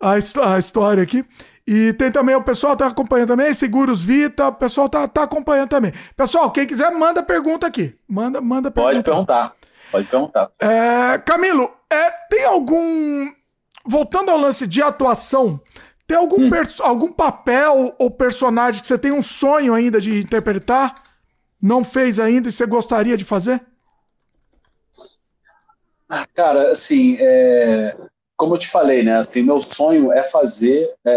A, 0.00 0.12
a 0.54 0.58
história 0.58 1.02
aqui. 1.02 1.24
E 1.66 1.92
tem 1.92 2.10
também 2.10 2.34
o 2.34 2.42
pessoal 2.42 2.76
tá 2.76 2.88
acompanhando 2.88 3.28
também, 3.28 3.52
Seguros 3.54 4.02
Vita, 4.04 4.48
o 4.48 4.52
pessoal 4.52 4.88
tá, 4.88 5.06
tá 5.06 5.22
acompanhando 5.22 5.68
também. 5.68 5.92
Pessoal, 6.16 6.50
quem 6.50 6.66
quiser, 6.66 6.90
manda 6.90 7.22
pergunta 7.22 7.66
aqui. 7.66 7.94
Manda, 8.08 8.40
manda 8.40 8.70
pergunta. 8.70 8.94
Pode 8.94 9.04
perguntar. 9.04 9.52
Pode 9.92 10.06
perguntar. 10.08 10.50
É, 10.60 11.18
Camilo, 11.18 11.70
é, 11.90 12.10
tem 12.28 12.44
algum. 12.44 13.30
Voltando 13.84 14.30
ao 14.30 14.38
lance 14.38 14.66
de 14.66 14.82
atuação, 14.82 15.60
tem 16.06 16.16
algum, 16.16 16.48
pers- 16.50 16.80
algum 16.80 17.12
papel 17.12 17.94
ou 17.98 18.10
personagem 18.10 18.80
que 18.80 18.86
você 18.86 18.98
tem 18.98 19.10
um 19.12 19.22
sonho 19.22 19.74
ainda 19.74 20.00
de 20.00 20.20
interpretar? 20.20 21.02
Não 21.60 21.84
fez 21.84 22.18
ainda 22.18 22.48
e 22.48 22.52
você 22.52 22.66
gostaria 22.66 23.16
de 23.16 23.24
fazer? 23.24 23.60
Cara, 26.34 26.72
assim, 26.72 27.16
é, 27.18 27.96
como 28.36 28.54
eu 28.54 28.58
te 28.58 28.68
falei, 28.68 29.02
né? 29.02 29.18
Assim, 29.18 29.42
meu 29.42 29.60
sonho 29.60 30.12
é 30.12 30.22
fazer, 30.22 30.92
é, 31.04 31.12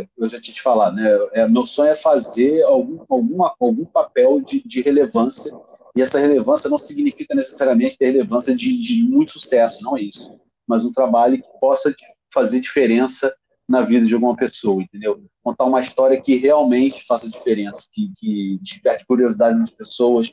é, 0.00 0.06
eu 0.18 0.28
já 0.28 0.40
tinha 0.40 0.54
te 0.54 0.62
falado, 0.62 0.96
né? 0.96 1.08
É, 1.32 1.46
meu 1.46 1.64
sonho 1.64 1.90
é 1.90 1.94
fazer 1.94 2.62
algum, 2.62 3.04
alguma, 3.08 3.54
algum 3.60 3.84
papel 3.84 4.40
de, 4.40 4.62
de 4.66 4.80
relevância, 4.82 5.52
e 5.96 6.02
essa 6.02 6.18
relevância 6.18 6.70
não 6.70 6.78
significa 6.78 7.34
necessariamente 7.34 7.98
ter 7.98 8.12
relevância 8.12 8.54
de, 8.54 8.80
de 8.80 9.02
muito 9.02 9.32
sucesso, 9.32 9.82
não 9.82 9.96
é 9.96 10.02
isso. 10.02 10.40
Mas 10.66 10.84
um 10.84 10.92
trabalho 10.92 11.40
que 11.40 11.60
possa 11.60 11.94
fazer 12.32 12.60
diferença 12.60 13.32
na 13.68 13.82
vida 13.82 14.06
de 14.06 14.14
alguma 14.14 14.36
pessoa, 14.36 14.82
entendeu? 14.82 15.22
Contar 15.42 15.64
uma 15.64 15.80
história 15.80 16.20
que 16.20 16.36
realmente 16.36 17.04
faça 17.06 17.30
diferença, 17.30 17.82
que, 17.92 18.12
que 18.16 18.58
desperte 18.60 19.06
curiosidade 19.06 19.58
nas 19.58 19.70
pessoas, 19.70 20.32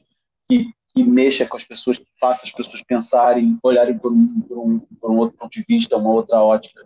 que 0.50 0.72
que 0.97 1.03
mexa 1.03 1.46
com 1.46 1.56
as 1.56 1.63
pessoas, 1.63 1.97
que 1.97 2.08
faça 2.19 2.46
as 2.46 2.51
pessoas 2.51 2.81
pensarem, 2.81 3.58
olharem 3.62 3.97
por 3.97 4.12
um, 4.12 4.42
por 4.42 4.58
um, 4.58 4.80
por 4.80 5.12
um 5.12 5.17
outro 5.17 5.38
ponto 5.38 5.51
de 5.51 5.63
vista, 5.67 5.97
uma 5.97 6.10
outra 6.10 6.42
ótica. 6.42 6.85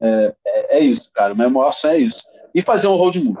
É, 0.00 0.34
é, 0.46 0.78
é 0.78 0.80
isso, 0.80 1.10
cara. 1.12 1.32
O 1.32 1.36
meu 1.36 1.50
maior 1.50 1.72
sonho 1.72 1.94
é 1.94 1.98
isso. 1.98 2.22
E 2.54 2.60
fazer 2.60 2.86
um 2.86 2.96
road 2.96 3.18
movie. 3.22 3.40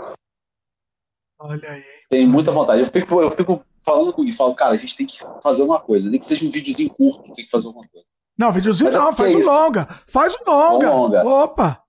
Olha 1.38 1.70
aí. 1.70 1.84
Tenho 2.08 2.28
muita 2.28 2.50
vontade. 2.50 2.80
Eu 2.80 2.86
fico, 2.86 3.20
eu 3.20 3.30
fico 3.30 3.62
falando 3.82 4.12
com 4.12 4.24
e 4.24 4.32
falo, 4.32 4.54
cara, 4.54 4.74
a 4.74 4.76
gente 4.76 4.96
tem 4.96 5.06
que 5.06 5.18
fazer 5.42 5.62
uma 5.62 5.78
coisa. 5.78 6.08
Nem 6.10 6.18
que 6.18 6.26
seja 6.26 6.46
um 6.46 6.50
videozinho 6.50 6.90
curto, 6.90 7.34
tem 7.34 7.44
que 7.44 7.50
fazer 7.50 7.66
alguma 7.66 7.86
coisa. 7.86 8.06
Não, 8.36 8.52
videozinho 8.52 8.86
Mas 8.86 8.94
é 8.94 8.98
não, 8.98 9.12
faz 9.12 9.32
é 9.32 9.36
um 9.36 9.40
isso. 9.40 9.50
longa. 9.50 9.88
Faz 10.06 10.34
um 10.34 10.50
longa. 10.50 10.90
Um 10.90 11.00
longa. 11.00 11.24
Opa! 11.26 11.82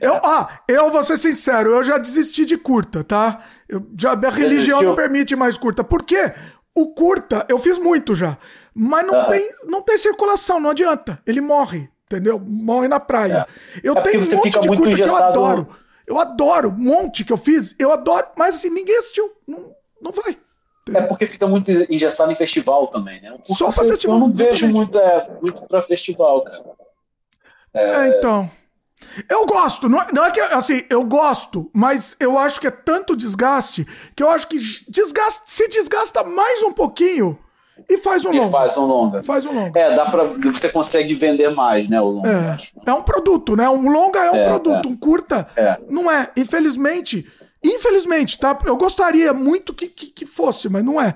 Eu, 0.00 0.14
ah, 0.24 0.60
eu 0.68 0.90
vou 0.90 1.04
ser 1.04 1.16
sincero, 1.16 1.70
eu 1.70 1.84
já 1.84 1.98
desisti 1.98 2.44
de 2.44 2.58
curta, 2.58 3.04
tá? 3.04 3.44
Eu, 3.68 3.86
já, 3.96 4.12
a 4.12 4.30
religião 4.30 4.82
não 4.82 4.94
permite 4.94 5.36
mais 5.36 5.56
curta. 5.56 5.84
Por 5.84 6.02
quê? 6.02 6.32
O 6.80 6.94
curta, 6.94 7.44
eu 7.48 7.58
fiz 7.58 7.76
muito 7.76 8.14
já. 8.14 8.38
Mas 8.72 9.04
não, 9.04 9.14
Aham. 9.14 9.26
tem, 9.28 9.50
não 9.64 9.82
tem 9.82 9.98
circulação, 9.98 10.60
não 10.60 10.70
adianta. 10.70 11.20
Ele 11.26 11.40
morre, 11.40 11.90
entendeu? 12.06 12.38
Morre 12.38 12.86
na 12.86 13.00
praia. 13.00 13.48
Eu 13.82 13.96
É 13.98 14.00
tenho 14.02 14.22
um 14.22 14.36
monte 14.36 14.60
de 14.60 14.68
curta 14.68 14.82
que 14.82 14.88
eu 14.88 14.92
engessado. 14.92 15.24
adoro. 15.24 15.68
Eu 16.06 16.18
adoro, 16.20 16.68
um 16.70 16.78
monte 16.78 17.24
que 17.24 17.32
eu 17.32 17.36
fiz, 17.36 17.74
eu 17.80 17.92
adoro, 17.92 18.28
mas 18.36 18.54
assim, 18.54 18.70
ninguém 18.70 18.96
assistiu. 18.96 19.30
Não, 19.46 19.72
não 20.00 20.12
vai. 20.12 20.38
É 20.94 21.02
porque 21.02 21.26
fica 21.26 21.46
muito 21.48 21.70
engessado 21.70 22.30
em 22.30 22.36
festival 22.36 22.86
também, 22.86 23.20
né? 23.20 23.36
Só 23.44 23.70
pra 23.72 23.84
festival, 23.84 24.16
Eu 24.16 24.20
não 24.20 24.32
vejo 24.32 24.50
exatamente. 24.66 24.72
muito, 24.74 24.98
é, 24.98 25.30
muito 25.42 25.62
pra 25.66 25.82
festival, 25.82 26.44
cara. 26.44 26.64
É, 27.74 28.06
então. 28.08 28.48
Eu 29.28 29.46
gosto, 29.46 29.88
não 29.88 30.00
é, 30.00 30.06
não 30.12 30.24
é 30.24 30.30
que 30.30 30.40
assim, 30.40 30.82
eu 30.90 31.02
gosto, 31.04 31.70
mas 31.72 32.16
eu 32.20 32.38
acho 32.38 32.60
que 32.60 32.66
é 32.66 32.70
tanto 32.70 33.16
desgaste 33.16 33.86
que 34.14 34.22
eu 34.22 34.28
acho 34.30 34.46
que 34.48 34.56
desgasta, 34.88 35.42
se 35.46 35.68
desgasta 35.68 36.22
mais 36.24 36.62
um 36.62 36.72
pouquinho 36.72 37.38
e 37.88 37.96
faz 37.98 38.24
um 38.24 38.32
E 38.32 38.38
longo. 38.40 38.50
faz 38.52 38.76
um 38.76 38.84
longa. 38.86 39.22
Faz 39.22 39.46
um 39.46 39.52
longo. 39.52 39.78
É, 39.78 39.94
dá 39.94 40.10
pra. 40.10 40.24
Você 40.24 40.68
consegue 40.68 41.14
vender 41.14 41.50
mais, 41.54 41.88
né? 41.88 42.00
O 42.00 42.10
longa, 42.10 42.52
acho. 42.54 42.72
É, 42.86 42.90
é 42.90 42.94
um 42.94 43.02
produto, 43.02 43.54
né? 43.56 43.68
Um 43.68 43.88
longa 43.90 44.18
é 44.18 44.30
um 44.30 44.36
É, 44.36 44.44
produto, 44.44 44.88
um 44.88 44.96
curta 44.96 45.48
É. 45.56 45.78
não 45.88 46.10
é. 46.10 46.30
Infelizmente, 46.36 47.26
infelizmente, 47.64 48.38
tá? 48.38 48.56
Eu 48.66 48.76
gostaria 48.76 49.32
muito 49.32 49.72
que, 49.74 49.86
que, 49.88 50.06
que 50.06 50.26
fosse, 50.26 50.68
mas 50.68 50.84
não 50.84 51.00
é. 51.00 51.14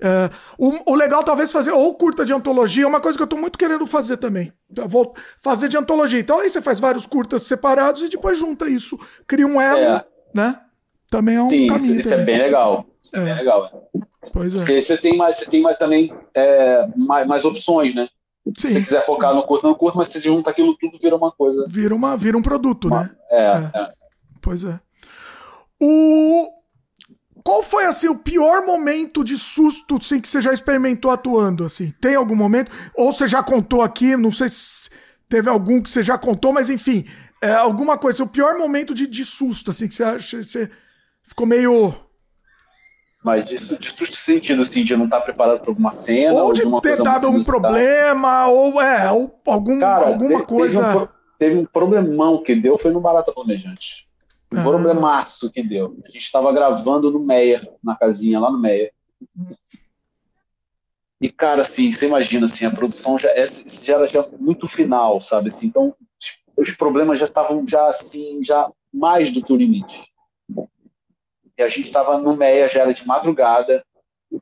É, 0.00 0.30
o, 0.58 0.92
o, 0.92 0.94
legal 0.94 1.22
talvez 1.22 1.52
fazer 1.52 1.72
ou 1.72 1.94
curta 1.94 2.24
de 2.24 2.32
antologia, 2.32 2.84
é 2.84 2.86
uma 2.86 3.00
coisa 3.00 3.18
que 3.18 3.22
eu 3.22 3.26
tô 3.26 3.36
muito 3.36 3.58
querendo 3.58 3.86
fazer 3.86 4.16
também. 4.16 4.52
vou 4.86 5.14
fazer 5.38 5.68
de 5.68 5.76
antologia. 5.76 6.18
Então 6.18 6.40
aí 6.40 6.48
você 6.48 6.60
faz 6.60 6.80
vários 6.80 7.06
curtas 7.06 7.42
separados 7.42 8.02
e 8.02 8.08
depois 8.08 8.38
junta 8.38 8.68
isso, 8.68 8.98
cria 9.26 9.46
um 9.46 9.60
elo, 9.60 9.78
é. 9.78 10.04
né? 10.34 10.60
Também 11.10 11.36
é 11.36 11.42
um 11.42 11.50
Sim, 11.50 11.66
caminho. 11.66 11.98
Isso, 11.98 12.08
isso 12.08 12.14
é 12.14 12.24
bem 12.24 12.38
legal. 12.38 12.86
Isso 13.02 13.16
é. 13.16 13.24
bem 13.24 13.34
legal. 13.34 13.90
Pois 14.32 14.54
é. 14.54 14.58
Porque 14.58 14.80
você 14.80 14.96
tem 14.96 15.16
mais, 15.16 15.36
você 15.36 15.46
tem 15.46 15.60
mais 15.60 15.76
também 15.76 16.14
é, 16.34 16.88
mais, 16.96 17.26
mais 17.26 17.44
opções, 17.44 17.94
né? 17.94 18.08
Sim, 18.56 18.68
Se 18.68 18.74
você 18.74 18.80
quiser 18.80 19.06
focar 19.06 19.30
sim. 19.30 19.36
no 19.36 19.42
curto, 19.42 19.66
no 19.66 19.76
curto, 19.76 19.98
mas 19.98 20.08
se 20.08 20.14
você 20.14 20.28
junta 20.28 20.50
aquilo 20.50 20.76
tudo, 20.78 20.98
vira 20.98 21.16
uma 21.16 21.30
coisa. 21.30 21.64
Vira, 21.68 21.94
uma, 21.94 22.16
vira 22.16 22.38
um 22.38 22.42
produto, 22.42 22.88
uma, 22.88 23.02
né? 23.02 23.10
É, 23.30 23.42
é, 23.42 23.82
é. 23.82 23.92
Pois 24.40 24.64
é. 24.64 24.78
O... 25.80 26.48
Qual 27.42 27.62
foi 27.62 27.84
assim 27.84 28.08
o 28.08 28.18
pior 28.18 28.64
momento 28.64 29.24
de 29.24 29.36
susto 29.36 29.96
assim, 29.96 30.20
que 30.20 30.28
você 30.28 30.40
já 30.40 30.52
experimentou 30.52 31.10
atuando 31.10 31.64
assim? 31.64 31.92
Tem 32.00 32.14
algum 32.14 32.36
momento? 32.36 32.70
Ou 32.94 33.12
você 33.12 33.26
já 33.26 33.42
contou 33.42 33.82
aqui? 33.82 34.16
Não 34.16 34.30
sei 34.30 34.48
se 34.48 34.90
teve 35.28 35.48
algum 35.48 35.80
que 35.80 35.88
você 35.88 36.02
já 36.02 36.18
contou, 36.18 36.52
mas 36.52 36.68
enfim, 36.68 37.06
é, 37.40 37.52
alguma 37.52 37.96
coisa. 37.96 38.24
O 38.24 38.28
pior 38.28 38.58
momento 38.58 38.94
de, 38.94 39.06
de 39.06 39.24
susto 39.24 39.70
assim 39.70 39.88
que 39.88 39.94
você 39.94 40.04
acha, 40.04 40.42
você 40.42 40.70
ficou 41.22 41.46
meio 41.46 41.94
mas 43.22 43.44
de, 43.44 43.56
de 43.56 43.94
tudo 43.94 44.16
sentido, 44.16 44.62
assim, 44.62 44.82
de 44.82 44.96
não 44.96 45.04
estar 45.04 45.20
preparado 45.20 45.60
para 45.60 45.70
alguma 45.70 45.92
cena. 45.92 46.32
Ou, 46.32 46.46
ou 46.46 46.52
de 46.54 46.62
ter 46.80 47.02
dado 47.02 47.26
algum 47.26 47.44
problema, 47.44 48.46
ou 48.46 48.80
é, 48.80 49.10
ou 49.10 49.38
algum, 49.46 49.78
Cara, 49.78 50.06
alguma 50.06 50.42
coisa. 50.42 50.82
Teve 50.82 50.98
um, 50.98 51.08
teve 51.38 51.56
um 51.58 51.64
problemão 51.66 52.42
que 52.42 52.54
deu, 52.54 52.78
foi 52.78 52.90
no 52.90 53.00
Barata 53.00 53.30
Planejante. 53.30 54.08
Um 54.52 54.62
problemaço 54.62 55.50
que 55.50 55.62
deu. 55.62 55.96
A 56.04 56.08
gente 56.08 56.22
estava 56.22 56.52
gravando 56.52 57.10
no 57.10 57.20
Meia, 57.20 57.62
na 57.82 57.94
casinha 57.94 58.40
lá 58.40 58.50
no 58.50 58.58
Meia. 58.58 58.92
E, 61.20 61.30
cara, 61.30 61.62
assim, 61.62 61.92
você 61.92 62.06
imagina, 62.06 62.46
assim, 62.46 62.64
a 62.64 62.70
produção 62.70 63.18
já, 63.18 63.28
é, 63.30 63.46
já 63.46 63.94
era 63.94 64.06
já 64.06 64.26
muito 64.38 64.66
final, 64.66 65.20
sabe? 65.20 65.48
Assim, 65.48 65.66
então, 65.66 65.94
os 66.56 66.70
problemas 66.72 67.18
já 67.18 67.26
estavam 67.26 67.66
já, 67.66 67.86
assim, 67.86 68.42
já 68.42 68.70
mais 68.92 69.32
do 69.32 69.44
que 69.44 69.52
o 69.52 69.56
limite. 69.56 70.10
E 71.56 71.62
a 71.62 71.68
gente 71.68 71.86
estava 71.86 72.18
no 72.18 72.36
Meia, 72.36 72.68
já 72.68 72.80
era 72.80 72.94
de 72.94 73.06
madrugada, 73.06 73.84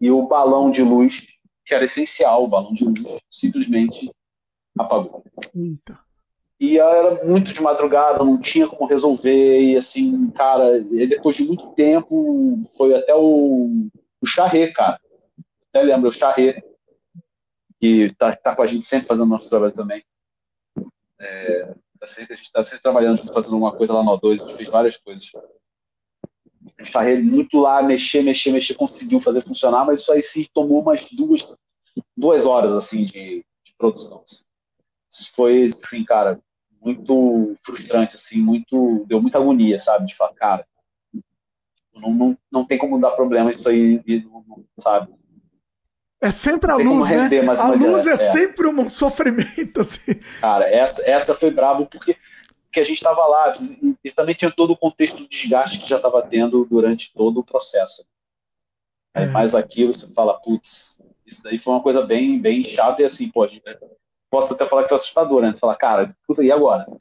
e 0.00 0.10
o 0.10 0.26
balão 0.26 0.70
de 0.70 0.82
luz, 0.82 1.26
que 1.66 1.74
era 1.74 1.84
essencial, 1.84 2.44
o 2.44 2.48
balão 2.48 2.72
de 2.72 2.84
luz, 2.84 3.18
simplesmente 3.30 4.10
apagou. 4.78 5.24
Eita. 5.54 5.98
E 6.60 6.78
era 6.78 7.24
muito 7.24 7.52
de 7.52 7.62
madrugada, 7.62 8.24
não 8.24 8.40
tinha 8.40 8.66
como 8.66 8.88
resolver, 8.88 9.60
e 9.62 9.76
assim, 9.76 10.28
cara, 10.30 10.80
depois 10.80 11.36
de 11.36 11.44
muito 11.44 11.70
tempo, 11.74 12.60
foi 12.76 12.94
até 12.94 13.14
o, 13.14 13.88
o 14.20 14.72
cara. 14.74 15.00
Até 15.68 15.82
lembra, 15.82 16.08
o 16.08 16.12
Charré, 16.12 16.60
que 17.80 18.12
tá, 18.18 18.34
tá 18.34 18.56
com 18.56 18.62
a 18.62 18.66
gente 18.66 18.84
sempre 18.84 19.06
fazendo 19.06 19.28
nosso 19.28 19.48
trabalho 19.48 19.72
também. 19.72 20.02
É, 21.20 21.74
tá 22.00 22.06
sempre, 22.06 22.34
a 22.34 22.36
gente 22.36 22.50
tá 22.50 22.64
sempre 22.64 22.82
trabalhando, 22.82 23.18
fazendo 23.32 23.54
alguma 23.54 23.76
coisa 23.76 23.92
lá 23.92 24.02
no 24.02 24.18
O2, 24.18 24.32
a 24.32 24.46
gente 24.46 24.56
fez 24.56 24.68
várias 24.68 24.96
coisas 24.96 25.30
estarrei 26.78 27.22
muito 27.22 27.58
lá, 27.58 27.82
mexer, 27.82 28.22
mexer, 28.22 28.52
mexer, 28.52 28.74
conseguiu 28.74 29.20
fazer 29.20 29.42
funcionar, 29.42 29.84
mas 29.84 30.00
isso 30.00 30.12
aí 30.12 30.22
sim 30.22 30.46
tomou 30.52 30.82
umas 30.82 31.04
duas, 31.10 31.48
duas 32.16 32.46
horas 32.46 32.72
assim 32.72 33.04
de, 33.04 33.44
de 33.64 33.74
produção. 33.76 34.22
Assim. 34.28 34.44
Isso 35.10 35.32
foi, 35.32 35.66
assim, 35.66 36.04
cara, 36.04 36.40
muito 36.80 37.54
frustrante, 37.64 38.16
assim, 38.16 38.40
muito, 38.40 39.04
deu 39.06 39.20
muita 39.20 39.38
agonia, 39.38 39.78
sabe, 39.78 40.06
de 40.06 40.14
falar, 40.14 40.34
cara, 40.34 40.66
não, 41.94 42.12
não, 42.12 42.38
não 42.50 42.64
tem 42.64 42.78
como 42.78 43.00
dar 43.00 43.10
problema 43.12 43.50
isso 43.50 43.68
aí, 43.68 44.00
sabe? 44.78 45.12
É 46.20 46.30
sempre 46.30 46.70
a 46.70 46.76
luz, 46.76 47.08
né? 47.08 47.28
A 47.58 47.70
luz 47.70 48.06
é, 48.06 48.12
é, 48.12 48.16
sempre 48.16 48.66
um 48.66 48.86
sofrimento, 48.90 49.80
assim. 49.80 50.14
Cara, 50.40 50.68
essa, 50.68 51.08
essa 51.08 51.34
foi 51.34 51.50
brabo 51.50 51.86
porque 51.86 52.16
que 52.70 52.80
a 52.80 52.84
gente 52.84 52.98
estava 52.98 53.26
lá, 53.26 53.52
e 54.04 54.10
também 54.12 54.34
tinha 54.34 54.50
todo 54.50 54.72
o 54.72 54.76
contexto 54.76 55.16
do 55.16 55.28
desgaste 55.28 55.78
que 55.78 55.88
já 55.88 55.96
estava 55.96 56.22
tendo 56.22 56.64
durante 56.66 57.12
todo 57.14 57.40
o 57.40 57.44
processo. 57.44 58.04
Aí, 59.14 59.24
é. 59.24 59.26
mais 59.26 59.54
aquilo, 59.54 59.94
você 59.94 60.06
fala, 60.12 60.38
putz, 60.38 61.00
isso 61.26 61.42
daí 61.42 61.56
foi 61.56 61.72
uma 61.72 61.82
coisa 61.82 62.02
bem, 62.02 62.40
bem 62.40 62.62
chata 62.62 63.02
e 63.02 63.04
assim, 63.04 63.30
pode 63.30 63.62
posso 64.30 64.54
até 64.54 64.66
falar 64.66 64.82
que 64.82 64.88
foi 64.88 64.96
assustador, 64.96 65.42
né? 65.42 65.52
Falar, 65.54 65.76
cara, 65.76 66.16
puta, 66.26 66.42
e 66.42 66.50
agora? 66.50 66.86
O 66.88 66.96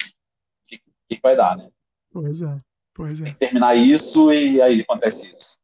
que, 0.66 0.80
que 1.10 1.20
vai 1.22 1.36
dar, 1.36 1.58
né? 1.58 1.70
Pois 2.12 2.42
é, 2.42 2.60
pois 2.94 3.22
é. 3.22 3.24
Tem 3.26 3.34
que 3.34 3.40
terminar 3.40 3.76
isso 3.76 4.32
e 4.32 4.62
aí 4.62 4.82
acontece 4.82 5.32
isso. 5.32 5.60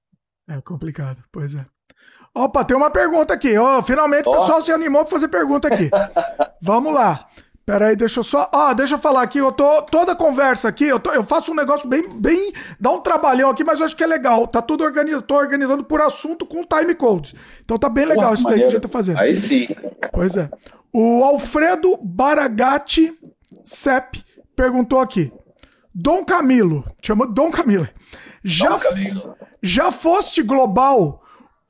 É 0.47 0.60
complicado, 0.62 1.24
pois 1.31 1.56
é. 1.56 1.65
Opa, 2.35 2.65
tem 2.65 2.76
uma 2.76 2.90
pergunta 2.90 3.33
aqui. 3.33 3.58
Oh, 3.58 3.81
finalmente 3.83 4.28
oh. 4.28 4.31
o 4.31 4.38
pessoal 4.38 4.62
se 4.62 4.72
animou 4.72 5.01
para 5.01 5.12
fazer 5.12 5.28
pergunta 5.28 5.67
aqui. 5.67 5.90
Vamos 6.62 6.94
lá. 6.94 7.28
Pera 7.65 7.88
aí, 7.88 7.96
deixa 7.96 8.19
eu 8.19 8.24
só. 8.24 8.49
Ah, 8.53 8.74
deixa 8.74 8.96
eu 8.96 8.97
falar 8.97 9.22
aqui. 9.22 9.38
Eu 9.38 9.51
tô. 9.51 9.83
Toda 9.83 10.15
conversa 10.15 10.67
aqui, 10.67 10.85
eu, 10.85 10.99
tô, 10.99 11.12
eu 11.12 11.24
faço 11.24 11.51
um 11.51 11.56
negócio 11.56 11.88
bem. 11.88 12.10
bem 12.19 12.51
dá 12.78 12.92
um 12.92 12.99
trabalhão 12.99 13.49
aqui, 13.49 13.63
mas 13.63 13.79
eu 13.79 13.85
acho 13.85 13.96
que 13.96 14.03
é 14.03 14.08
legal. 14.08 14.46
Tá 14.47 14.62
tudo 14.62 14.83
organizado. 14.83 15.24
Tô 15.24 15.35
organizando 15.35 15.83
por 15.83 16.01
assunto 16.01 16.46
com 16.46 16.65
time 16.65 16.94
codes. 16.94 17.33
Então 17.63 17.78
tá 17.78 17.88
bem 17.88 18.06
legal 18.06 18.29
Pô, 18.29 18.33
isso 18.33 18.44
daí 18.44 18.60
que 18.60 18.65
a 18.65 18.69
gente 18.69 18.81
tá 18.81 18.90
fazendo. 18.90 19.19
Aí 19.19 19.35
sim. 19.35 19.67
Pois 20.12 20.35
é. 20.35 20.49
O 20.93 21.24
Alfredo 21.24 21.97
Baragatti 21.97 23.17
Sepp 23.63 24.15
perguntou 24.56 24.99
aqui. 24.99 25.31
Dom 25.93 26.24
Camilo. 26.24 26.85
Chama 27.01 27.27
Dom 27.27 27.51
Camilo. 27.51 27.88
Já, 28.43 28.69
Dom 28.69 28.79
Camilo. 28.79 29.35
já 29.61 29.92
foste 29.92 30.42
global 30.43 31.24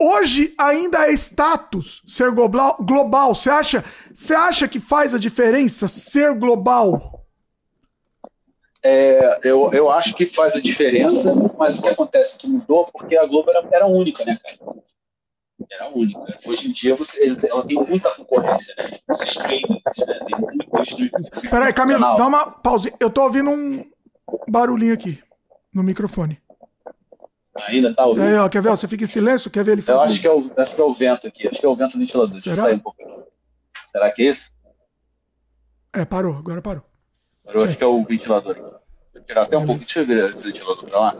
Hoje 0.05 0.53
ainda 0.57 1.07
é 1.07 1.13
status 1.13 2.01
ser 2.05 2.29
global. 2.31 2.75
global. 2.81 3.33
Você 3.33 3.49
acha, 3.49 3.85
você 4.13 4.35
acha 4.35 4.67
que 4.67 4.77
faz 4.77 5.13
a 5.13 5.17
diferença 5.17 5.87
ser 5.87 6.33
global? 6.33 7.25
É, 8.83 9.39
eu, 9.43 9.71
eu 9.71 9.89
acho 9.89 10.13
que 10.13 10.25
faz 10.25 10.55
a 10.55 10.59
diferença, 10.59 11.33
mas 11.57 11.77
o 11.77 11.81
que 11.81 11.87
acontece 11.87 12.37
que 12.37 12.47
mudou 12.47 12.85
porque 12.91 13.15
a 13.15 13.25
Globo 13.25 13.49
era, 13.49 13.65
era 13.71 13.87
única, 13.87 14.25
né, 14.25 14.37
cara? 14.43 14.75
Era 15.71 15.89
única. 15.89 16.39
Hoje 16.45 16.67
em 16.67 16.71
dia 16.71 16.95
você, 16.95 17.35
ela 17.49 17.65
tem 17.65 17.77
muita 17.77 18.09
concorrência, 18.11 18.73
né? 18.77 18.89
Os 19.09 19.21
streamings, 19.21 19.97
né? 20.07 20.19
Tem 20.25 20.39
muito 20.39 21.49
Peraí, 21.49 21.73
Camilo, 21.73 21.99
dá 21.99 22.27
uma 22.27 22.51
pausa. 22.51 22.91
Eu 22.99 23.09
tô 23.09 23.23
ouvindo 23.23 23.49
um 23.49 23.85
barulhinho 24.47 24.93
aqui 24.93 25.21
no 25.73 25.83
microfone. 25.83 26.39
Ainda 27.67 27.93
tá 27.93 28.05
ouvindo? 28.05 28.25
É, 28.25 28.41
ó, 28.41 28.49
quer 28.49 28.61
ver? 28.61 28.69
Você 28.69 28.87
fica 28.87 29.03
em 29.03 29.07
silêncio? 29.07 29.51
Quer 29.51 29.63
ver 29.63 29.73
ele 29.73 29.83
Eu 29.87 30.01
acho 30.01 30.19
que, 30.19 30.27
é 30.27 30.31
o, 30.31 30.51
acho 30.57 30.75
que 30.75 30.81
é 30.81 30.83
o 30.83 30.93
vento 30.93 31.27
aqui. 31.27 31.47
Acho 31.47 31.59
que 31.59 31.65
é 31.65 31.69
o 31.69 31.75
vento 31.75 31.97
ventilador. 31.97 32.35
Será? 32.35 32.55
Deixa 32.55 32.61
eu 32.61 32.65
sair 32.65 32.75
um 32.75 32.79
pouco. 32.79 32.97
Será 33.87 34.11
que 34.11 34.23
é 34.23 34.29
isso? 34.29 34.51
É, 35.93 36.03
parou. 36.03 36.35
Agora 36.35 36.61
parou. 36.61 36.83
Parou, 37.43 37.65
acho 37.65 37.77
que 37.77 37.83
é 37.83 37.87
o 37.87 38.03
ventilador. 38.03 38.55
Vou 39.13 39.23
tirar 39.23 39.43
até 39.43 39.57
um 39.57 39.65
pouco. 39.65 39.79
Deixa 39.79 39.99
eu 39.99 40.05
ver 40.05 40.29
esse 40.29 40.43
ventilador 40.43 40.85
pra 40.85 40.99
lá. 40.99 41.17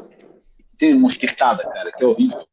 Tem 0.77 0.93
mosquitada, 0.95 1.63
cara, 1.63 1.92
que 1.92 2.03
é 2.03 2.08
horrível. 2.08 2.43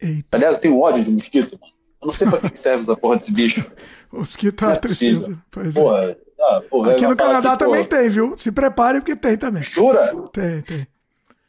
Eita. 0.00 0.36
Aliás, 0.36 0.54
eu 0.54 0.60
tenho 0.60 0.80
ódio 0.80 1.04
de 1.04 1.10
mosquito, 1.10 1.58
mano. 1.60 1.72
Eu 2.02 2.06
não 2.06 2.12
sei 2.12 2.28
pra 2.28 2.50
que 2.50 2.56
serve 2.58 2.82
essa 2.82 2.96
porra 2.96 3.16
desse 3.18 3.32
bicho. 3.32 3.70
Mosquito 4.12 4.64
é 4.64 4.68
uma 4.68 4.76
tristeza. 4.76 5.42
Pois 5.50 5.76
é. 5.76 5.80
Porra, 5.80 6.16
ah, 6.40 6.62
porra, 6.70 6.92
Aqui 6.92 7.06
no 7.06 7.16
Canadá 7.16 7.56
também 7.56 7.84
porra. 7.84 8.00
tem, 8.00 8.08
viu? 8.08 8.36
Se 8.36 8.50
prepare 8.50 9.00
porque 9.00 9.14
tem 9.14 9.36
também. 9.36 9.62
Jura? 9.62 10.12
Tem, 10.32 10.62
tem. 10.62 10.86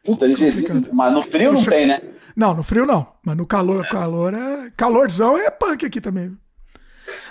Puta, 0.04 0.26
mas 0.92 1.14
no 1.14 1.22
frio 1.22 1.54
não 1.54 1.64
tem, 1.64 1.86
né? 1.86 2.02
Não, 2.36 2.56
no 2.56 2.64
frio 2.64 2.86
não. 2.86 3.08
Mas 3.24 3.38
no 3.38 3.46
calor, 3.46 3.86
é. 3.86 3.88
calor 3.88 4.34
é. 4.34 4.72
Calorzão 4.76 5.38
é 5.38 5.50
punk 5.50 5.86
aqui 5.86 6.02
também. 6.02 6.36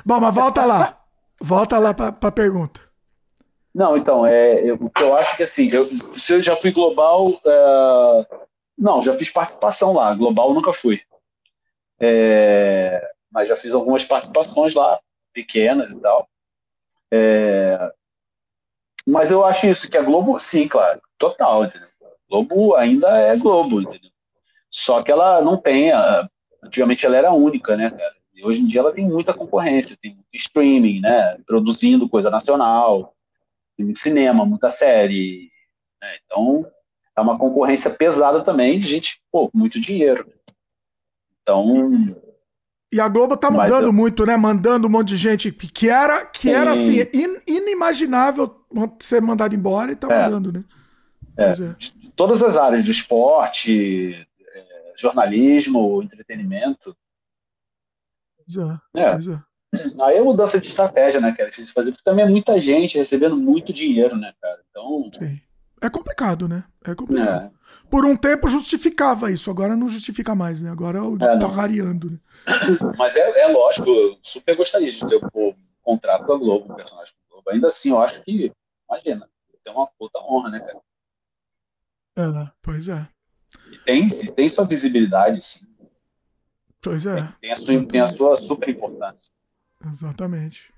Bom, 0.04 0.20
mas 0.20 0.34
volta 0.34 0.64
lá. 0.64 1.00
Volta 1.40 1.78
lá 1.78 1.92
pra, 1.92 2.12
pra 2.12 2.30
pergunta. 2.30 2.80
Não, 3.74 3.96
então, 3.96 4.26
é, 4.26 4.62
eu, 4.62 4.78
eu 5.00 5.16
acho 5.16 5.36
que 5.36 5.42
assim, 5.42 5.68
eu, 5.70 5.88
se 6.16 6.32
eu 6.32 6.42
já 6.42 6.54
fui 6.56 6.70
global. 6.72 7.30
Uh, 7.30 8.26
não, 8.78 9.02
já 9.02 9.12
fiz 9.14 9.30
participação 9.30 9.92
lá. 9.92 10.14
Global 10.14 10.54
nunca 10.54 10.72
fui. 10.72 11.00
É, 12.00 13.06
mas 13.30 13.48
já 13.48 13.56
fiz 13.56 13.72
algumas 13.72 14.04
participações 14.04 14.74
lá, 14.74 14.98
pequenas 15.32 15.90
e 15.90 16.00
tal. 16.00 16.28
É, 17.12 17.92
mas 19.06 19.30
eu 19.30 19.44
acho 19.44 19.66
isso, 19.66 19.90
que 19.90 19.98
a 19.98 20.02
Globo, 20.02 20.38
sim, 20.38 20.68
claro, 20.68 21.00
total, 21.18 21.64
entendeu? 21.64 21.88
Globo 22.28 22.76
ainda 22.76 23.08
é 23.18 23.36
Globo, 23.36 23.80
entendeu? 23.80 24.10
Só 24.70 25.02
que 25.02 25.10
ela 25.10 25.42
não 25.42 25.56
tem. 25.56 25.90
A, 25.90 26.28
antigamente 26.62 27.04
ela 27.04 27.16
era 27.16 27.32
única, 27.32 27.76
né, 27.76 27.90
cara? 27.90 28.14
E 28.32 28.44
hoje 28.44 28.60
em 28.60 28.66
dia 28.66 28.80
ela 28.80 28.92
tem 28.92 29.06
muita 29.06 29.34
concorrência, 29.34 29.98
tem 30.00 30.14
muito 30.14 30.28
streaming, 30.32 31.00
né? 31.00 31.38
Produzindo 31.44 32.08
coisa 32.08 32.30
nacional, 32.30 33.14
tem 33.76 33.84
muito 33.84 33.98
cinema, 33.98 34.46
muita 34.46 34.68
série. 34.68 35.50
Né? 36.00 36.16
Então 36.24 36.70
é 37.16 37.20
uma 37.20 37.36
concorrência 37.38 37.90
pesada 37.90 38.42
também 38.42 38.78
de 38.78 38.88
gente, 38.88 39.20
pô, 39.32 39.50
muito 39.52 39.80
dinheiro. 39.80 40.32
Então. 41.50 42.16
E 42.92 43.00
a 43.00 43.08
Globo 43.08 43.36
tá 43.36 43.50
mudando 43.50 43.86
eu... 43.86 43.92
muito, 43.92 44.26
né? 44.26 44.36
Mandando 44.36 44.88
um 44.88 44.90
monte 44.90 45.08
de 45.08 45.16
gente 45.16 45.52
que 45.52 45.88
era, 45.88 46.26
que 46.26 46.50
era 46.50 46.72
assim, 46.72 47.00
in, 47.14 47.40
inimaginável 47.46 48.64
ser 48.98 49.22
mandado 49.22 49.54
embora 49.54 49.92
e 49.92 49.96
tá 49.96 50.12
é. 50.12 50.24
mandando, 50.24 50.52
né? 50.52 50.64
É. 51.36 51.50
é 51.50 51.54
todas 52.16 52.42
as 52.42 52.56
áreas 52.56 52.84
do 52.84 52.90
esporte, 52.90 54.14
é, 54.54 54.92
jornalismo, 54.96 56.02
entretenimento. 56.02 56.96
é, 58.94 59.00
é. 59.00 59.10
é. 59.10 59.50
Aí 60.02 60.16
é 60.16 60.22
mudança 60.22 60.60
de 60.60 60.66
estratégia, 60.66 61.20
né, 61.20 61.32
cara? 61.32 61.48
Que 61.48 61.64
fazer, 61.66 61.92
porque 61.92 62.02
também 62.04 62.24
é 62.24 62.28
muita 62.28 62.58
gente 62.58 62.98
recebendo 62.98 63.36
muito 63.36 63.72
dinheiro, 63.72 64.16
né, 64.16 64.32
cara? 64.42 64.60
Então. 64.68 65.10
Sim. 65.16 65.40
É 65.80 65.88
complicado, 65.88 66.48
né? 66.48 66.64
É 66.84 66.94
complicado. 66.94 67.52
É. 67.90 67.92
Por 67.92 68.06
um 68.06 68.16
tempo 68.16 68.48
justificava 68.48 69.30
isso, 69.30 69.50
agora 69.50 69.74
não 69.74 69.88
justifica 69.88 70.34
mais, 70.34 70.62
né? 70.62 70.70
Agora 70.70 70.98
é, 70.98 71.38
tá 71.38 71.48
rareando, 71.48 72.10
né? 72.10 72.18
Mas 72.96 73.16
é, 73.16 73.40
é 73.40 73.46
lógico, 73.48 73.90
eu 73.90 74.16
super 74.22 74.56
gostaria 74.56 74.90
de 74.90 75.00
ter 75.00 75.16
o 75.16 75.54
contrato 75.82 76.24
com 76.24 76.32
a 76.32 76.38
Globo, 76.38 76.72
o 76.72 76.76
personagem 76.76 77.12
com 77.14 77.26
a 77.26 77.34
Globo. 77.34 77.50
Ainda 77.50 77.66
assim, 77.66 77.90
eu 77.90 78.00
acho 78.00 78.22
que, 78.22 78.52
imagina, 78.88 79.28
é 79.66 79.70
uma 79.70 79.86
puta 79.98 80.20
honra, 80.20 80.50
né, 80.50 80.60
cara? 80.60 80.80
É, 82.16 82.50
pois 82.62 82.88
é. 82.88 83.08
E 83.72 83.78
tem, 83.78 84.08
tem 84.08 84.48
sua 84.48 84.64
visibilidade, 84.64 85.42
sim. 85.42 85.66
Pois 86.80 87.04
é. 87.04 87.16
Tem, 87.16 87.32
tem, 87.40 87.52
a, 87.52 87.56
sua, 87.56 87.86
tem 87.86 88.00
a 88.00 88.06
sua 88.06 88.36
super 88.36 88.68
importância. 88.68 89.30
Exatamente. 89.86 90.72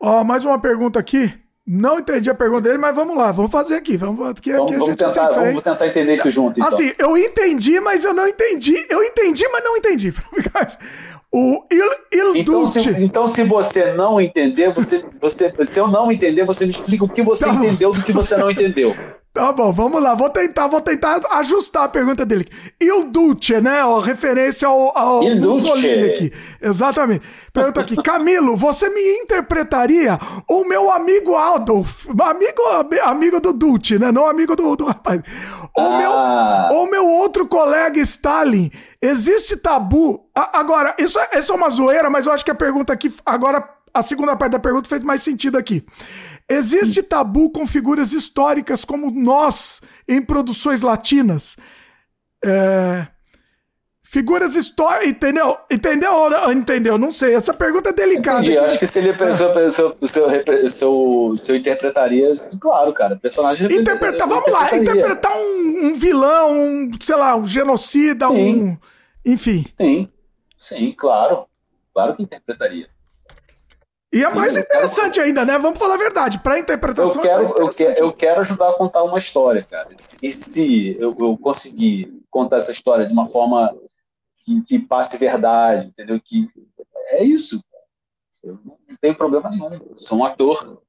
Ó, 0.00 0.24
mais 0.24 0.44
uma 0.44 0.60
pergunta 0.60 0.98
aqui. 0.98 1.41
Não 1.64 2.00
entendi 2.00 2.28
a 2.28 2.34
pergunta 2.34 2.62
dele, 2.62 2.78
mas 2.78 2.94
vamos 2.94 3.16
lá, 3.16 3.30
vamos 3.30 3.52
fazer 3.52 3.76
aqui. 3.76 3.96
Vamos, 3.96 4.16
vamos, 4.16 4.38
aqui 4.38 4.52
vamos 4.52 4.96
tentar, 4.96 5.30
vamos 5.30 5.62
tentar 5.62 5.86
entender 5.86 6.14
isso 6.14 6.30
junto. 6.30 6.58
Então. 6.58 6.68
Assim, 6.68 6.92
eu 6.98 7.16
entendi, 7.16 7.78
mas 7.78 8.04
eu 8.04 8.12
não 8.12 8.26
entendi. 8.26 8.74
Eu 8.90 9.02
entendi, 9.02 9.46
mas 9.48 9.62
não 9.62 9.76
entendi. 9.76 10.12
O 11.34 11.64
Il, 11.72 11.88
Il 12.12 12.36
então, 12.36 12.66
se, 12.66 12.90
então, 13.02 13.26
se 13.26 13.42
você 13.42 13.94
não 13.94 14.20
entender, 14.20 14.68
você, 14.70 15.02
você, 15.18 15.50
se 15.64 15.80
eu 15.80 15.88
não 15.88 16.12
entender, 16.12 16.44
você 16.44 16.66
me 16.66 16.72
explica 16.72 17.04
o 17.04 17.08
que 17.08 17.22
você 17.22 17.46
tá 17.46 17.54
entendeu 17.54 17.90
do 17.90 18.02
que 18.02 18.12
você 18.12 18.36
não 18.36 18.50
entendeu. 18.50 18.94
Tá 19.32 19.50
bom, 19.50 19.72
vamos 19.72 20.02
lá. 20.02 20.14
Vou 20.14 20.28
tentar, 20.28 20.66
vou 20.66 20.82
tentar 20.82 21.18
ajustar 21.30 21.84
a 21.84 21.88
pergunta 21.88 22.26
dele. 22.26 22.46
Il 22.78 23.04
Duce, 23.04 23.62
né? 23.62 23.80
A 23.80 23.98
referência 23.98 24.68
ao, 24.68 24.96
ao 24.96 25.22
Mussolini 25.22 26.10
aqui. 26.10 26.32
Exatamente. 26.60 27.24
Pergunta 27.50 27.80
aqui. 27.80 27.96
Camilo, 28.02 28.54
você 28.54 28.90
me 28.90 29.00
interpretaria 29.22 30.18
o 30.46 30.64
meu 30.66 30.90
amigo 30.90 31.34
Adolf? 31.34 32.08
Amigo, 32.10 32.62
amigo 33.04 33.40
do 33.40 33.54
Duce, 33.54 33.98
né? 33.98 34.12
Não 34.12 34.26
amigo 34.26 34.54
do, 34.54 34.76
do 34.76 34.84
rapaz. 34.84 35.22
O, 35.76 35.80
ah. 35.80 36.68
meu, 36.68 36.78
o 36.80 36.90
meu 36.90 37.08
outro 37.08 37.48
colega 37.48 37.98
Stalin. 38.00 38.70
Existe 39.00 39.56
tabu? 39.56 40.28
A, 40.34 40.60
agora, 40.60 40.94
isso, 40.98 41.18
é, 41.18 41.38
isso 41.38 41.52
é 41.52 41.56
uma 41.56 41.70
zoeira, 41.70 42.10
mas 42.10 42.26
eu 42.26 42.32
acho 42.32 42.44
que 42.44 42.50
a 42.50 42.54
pergunta 42.54 42.92
aqui. 42.92 43.12
Agora, 43.24 43.66
a 43.94 44.02
segunda 44.02 44.36
parte 44.36 44.52
da 44.52 44.58
pergunta 44.58 44.88
fez 44.88 45.02
mais 45.02 45.22
sentido 45.22 45.56
aqui. 45.56 45.84
Existe 46.48 47.02
tabu 47.02 47.50
com 47.50 47.66
figuras 47.66 48.12
históricas 48.12 48.84
como 48.84 49.10
nós 49.10 49.80
em 50.08 50.20
produções 50.20 50.82
latinas? 50.82 51.56
É... 52.44 53.06
Figuras 54.12 54.54
históricas, 54.56 55.08
entendeu? 55.08 55.56
Entendeu 55.70 56.12
ou 56.12 56.52
entendeu? 56.52 56.98
Não 56.98 57.10
sei. 57.10 57.34
Essa 57.34 57.54
pergunta 57.54 57.88
é 57.88 57.92
delicada. 57.94 58.40
Entendi. 58.40 58.58
Acho 58.58 58.78
que 58.78 58.86
se 58.86 58.98
ele 58.98 59.14
pensou, 59.14 59.48
seu, 59.70 59.96
seu, 60.06 60.70
seu, 60.70 61.34
seu 61.38 61.56
interpretaria, 61.56 62.30
claro, 62.60 62.92
cara. 62.92 63.16
Personagem. 63.16 63.72
Interpretar, 63.72 64.28
vamos 64.28 64.52
lá, 64.52 64.76
interpretar 64.76 65.32
um, 65.34 65.86
um, 65.86 65.94
vilão, 65.94 66.52
um, 66.52 66.90
sei 67.00 67.16
lá, 67.16 67.34
um 67.34 67.46
genocida, 67.46 68.28
Sim. 68.28 68.34
um. 68.34 68.78
Enfim. 69.24 69.64
Sim, 69.80 70.08
sim, 70.58 70.92
claro. 70.92 71.46
Claro 71.94 72.14
que 72.14 72.22
interpretaria. 72.22 72.88
E 74.12 74.22
é 74.22 74.28
mais 74.28 74.54
interessante 74.54 75.22
ainda, 75.22 75.42
né? 75.46 75.58
Vamos 75.58 75.78
falar 75.78 75.94
a 75.94 75.96
verdade. 75.96 76.38
Para 76.40 76.58
interpretação 76.58 77.22
eu 77.22 77.30
quero, 77.30 77.42
é 77.42 77.62
eu, 77.62 77.68
quero, 77.70 78.04
eu 78.04 78.12
quero 78.12 78.40
ajudar 78.40 78.68
a 78.68 78.74
contar 78.74 79.04
uma 79.04 79.16
história, 79.16 79.66
cara. 79.70 79.88
E 80.20 80.30
se 80.30 80.98
eu, 81.00 81.16
eu 81.18 81.38
conseguir 81.38 82.12
contar 82.30 82.58
essa 82.58 82.72
história 82.72 83.06
de 83.06 83.12
uma 83.14 83.26
forma 83.26 83.74
que, 84.44 84.60
que, 84.62 84.78
passe 84.78 85.16
verdade, 85.18 85.88
entendeu? 85.88 86.20
Que 86.22 86.48
é 87.10 87.24
isso. 87.24 87.62
Eu 88.42 88.58
não 88.64 88.76
tenho 89.00 89.14
problema 89.14 89.50
nenhum. 89.50 89.72
Eu 89.72 89.98
sou 89.98 90.18
um 90.18 90.24
ator. 90.24 90.82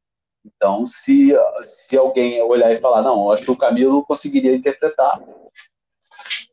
Então, 0.46 0.86
se, 0.86 1.34
se 1.64 1.98
alguém 1.98 2.42
olhar 2.42 2.72
e 2.74 2.82
falar, 2.82 3.02
não, 3.02 3.32
acho 3.32 3.44
que 3.44 3.52
o 3.52 3.58
Camilo 3.58 4.04
conseguiria 4.06 4.56
interpretar. 4.56 5.22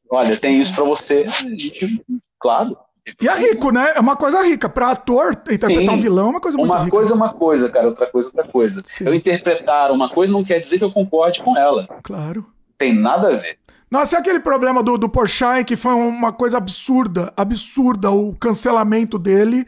Olha, 0.08 0.38
tem 0.38 0.60
isso 0.60 0.74
para 0.74 0.84
você. 0.84 1.24
A 1.26 1.56
gente, 1.56 2.04
claro, 2.38 2.76
e 3.20 3.28
é 3.28 3.34
rico, 3.34 3.70
né? 3.70 3.92
É 3.96 4.00
uma 4.00 4.16
coisa 4.16 4.42
rica. 4.42 4.68
Para 4.68 4.90
ator, 4.90 5.32
interpretar 5.50 5.86
Sim. 5.86 5.90
um 5.90 5.98
vilão 5.98 6.26
é 6.26 6.30
uma 6.30 6.40
coisa 6.40 6.58
muito 6.58 6.70
uma 6.70 6.84
rica. 6.84 6.94
Uma 6.94 7.00
coisa 7.00 7.12
é 7.12 7.16
uma 7.16 7.32
coisa, 7.32 7.68
cara. 7.70 7.86
Outra 7.88 8.06
coisa 8.06 8.28
é 8.28 8.30
outra 8.30 8.52
coisa. 8.52 8.82
Sim. 8.84 9.04
Eu 9.06 9.14
interpretar 9.14 9.90
uma 9.90 10.08
coisa 10.08 10.32
não 10.32 10.44
quer 10.44 10.60
dizer 10.60 10.78
que 10.78 10.84
eu 10.84 10.92
concorde 10.92 11.42
com 11.42 11.56
ela. 11.56 11.88
Claro. 12.02 12.46
Tem 12.78 12.94
nada 12.94 13.28
a 13.28 13.36
ver. 13.36 13.58
Nossa, 13.90 14.16
é 14.16 14.18
aquele 14.20 14.38
problema 14.38 14.82
do, 14.82 14.96
do 14.96 15.08
Porsche 15.08 15.64
que 15.66 15.74
foi 15.74 15.92
uma 15.92 16.32
coisa 16.32 16.58
absurda, 16.58 17.32
absurda 17.36 18.10
o 18.10 18.34
cancelamento 18.36 19.18
dele, 19.18 19.66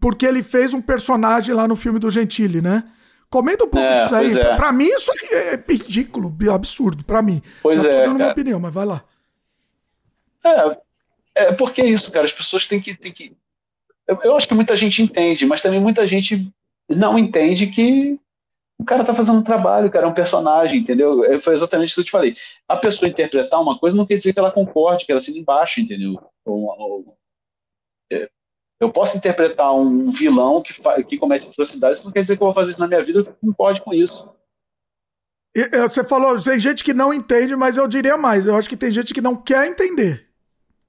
porque 0.00 0.24
ele 0.24 0.42
fez 0.42 0.72
um 0.72 0.80
personagem 0.80 1.54
lá 1.54 1.66
no 1.66 1.74
filme 1.74 1.98
do 1.98 2.10
Gentili, 2.10 2.62
né? 2.62 2.84
Comenta 3.28 3.64
um 3.64 3.68
pouco 3.68 3.84
é, 3.84 4.02
disso 4.02 4.14
aí. 4.14 4.38
É. 4.38 4.56
Pra 4.56 4.70
mim, 4.72 4.86
isso 4.86 5.10
é 5.32 5.60
ridículo, 5.68 6.34
absurdo, 6.52 7.04
pra 7.04 7.20
mim. 7.20 7.42
Pois 7.60 7.82
Já 7.82 7.90
é. 7.90 8.00
Tô 8.00 8.06
dando 8.06 8.16
minha 8.16 8.30
opinião, 8.30 8.60
mas 8.60 8.72
vai 8.72 8.86
lá. 8.86 9.04
É, 10.44 10.78
é 11.34 11.52
porque 11.52 11.82
é 11.82 11.86
isso, 11.86 12.12
cara. 12.12 12.24
As 12.24 12.32
pessoas 12.32 12.66
têm 12.66 12.80
que. 12.80 12.94
Têm 12.94 13.12
que... 13.12 13.36
Eu, 14.06 14.20
eu 14.22 14.36
acho 14.36 14.46
que 14.46 14.54
muita 14.54 14.76
gente 14.76 15.02
entende, 15.02 15.44
mas 15.44 15.60
também 15.60 15.80
muita 15.80 16.06
gente 16.06 16.48
não 16.88 17.18
entende 17.18 17.66
que 17.66 18.18
o 18.78 18.84
cara 18.84 19.04
tá 19.04 19.14
fazendo 19.14 19.38
um 19.38 19.44
trabalho, 19.44 19.90
cara, 19.90 20.06
é 20.06 20.08
um 20.08 20.14
personagem, 20.14 20.80
entendeu? 20.80 21.24
É, 21.24 21.40
foi 21.40 21.54
exatamente 21.54 21.88
isso 21.88 21.96
que 21.96 22.00
eu 22.02 22.04
te 22.04 22.10
falei. 22.10 22.36
A 22.68 22.76
pessoa 22.76 23.08
interpretar 23.08 23.60
uma 23.60 23.78
coisa 23.78 23.96
não 23.96 24.06
quer 24.06 24.16
dizer 24.16 24.32
que 24.32 24.38
ela 24.38 24.52
concorde, 24.52 25.06
que 25.06 25.12
ela 25.12 25.20
seja 25.20 25.38
embaixo, 25.38 25.80
entendeu? 25.80 26.20
Ou, 26.44 26.64
ou, 26.64 27.18
é, 28.12 28.28
eu 28.78 28.92
posso 28.92 29.16
interpretar 29.16 29.74
um 29.74 30.10
vilão 30.10 30.62
que, 30.62 30.74
que 31.04 31.16
comete 31.16 31.48
atrocidades, 31.48 32.02
não 32.04 32.12
quer 32.12 32.20
dizer 32.20 32.36
que 32.36 32.42
eu 32.42 32.46
vou 32.46 32.54
fazer 32.54 32.72
isso 32.72 32.80
na 32.80 32.86
minha 32.86 33.02
vida, 33.02 33.20
eu 33.20 33.24
concorde 33.24 33.80
com 33.80 33.94
isso. 33.94 34.30
E, 35.54 35.66
você 35.78 36.04
falou, 36.04 36.38
tem 36.42 36.60
gente 36.60 36.84
que 36.84 36.92
não 36.92 37.14
entende, 37.14 37.56
mas 37.56 37.78
eu 37.78 37.88
diria 37.88 38.18
mais, 38.18 38.46
eu 38.46 38.54
acho 38.54 38.68
que 38.68 38.76
tem 38.76 38.90
gente 38.90 39.14
que 39.14 39.22
não 39.22 39.34
quer 39.34 39.66
entender. 39.66 40.28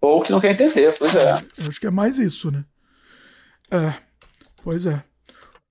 Ou 0.02 0.22
que 0.22 0.32
não 0.32 0.42
quer 0.42 0.52
entender, 0.52 0.94
pois 1.00 1.16
é. 1.16 1.36
Eu 1.58 1.70
acho 1.70 1.80
que 1.80 1.88
é 1.88 1.92
mais 1.92 2.20
isso, 2.20 2.52
né? 2.52 2.66
É, 3.72 3.94
pois 4.62 4.86
é. 4.86 5.07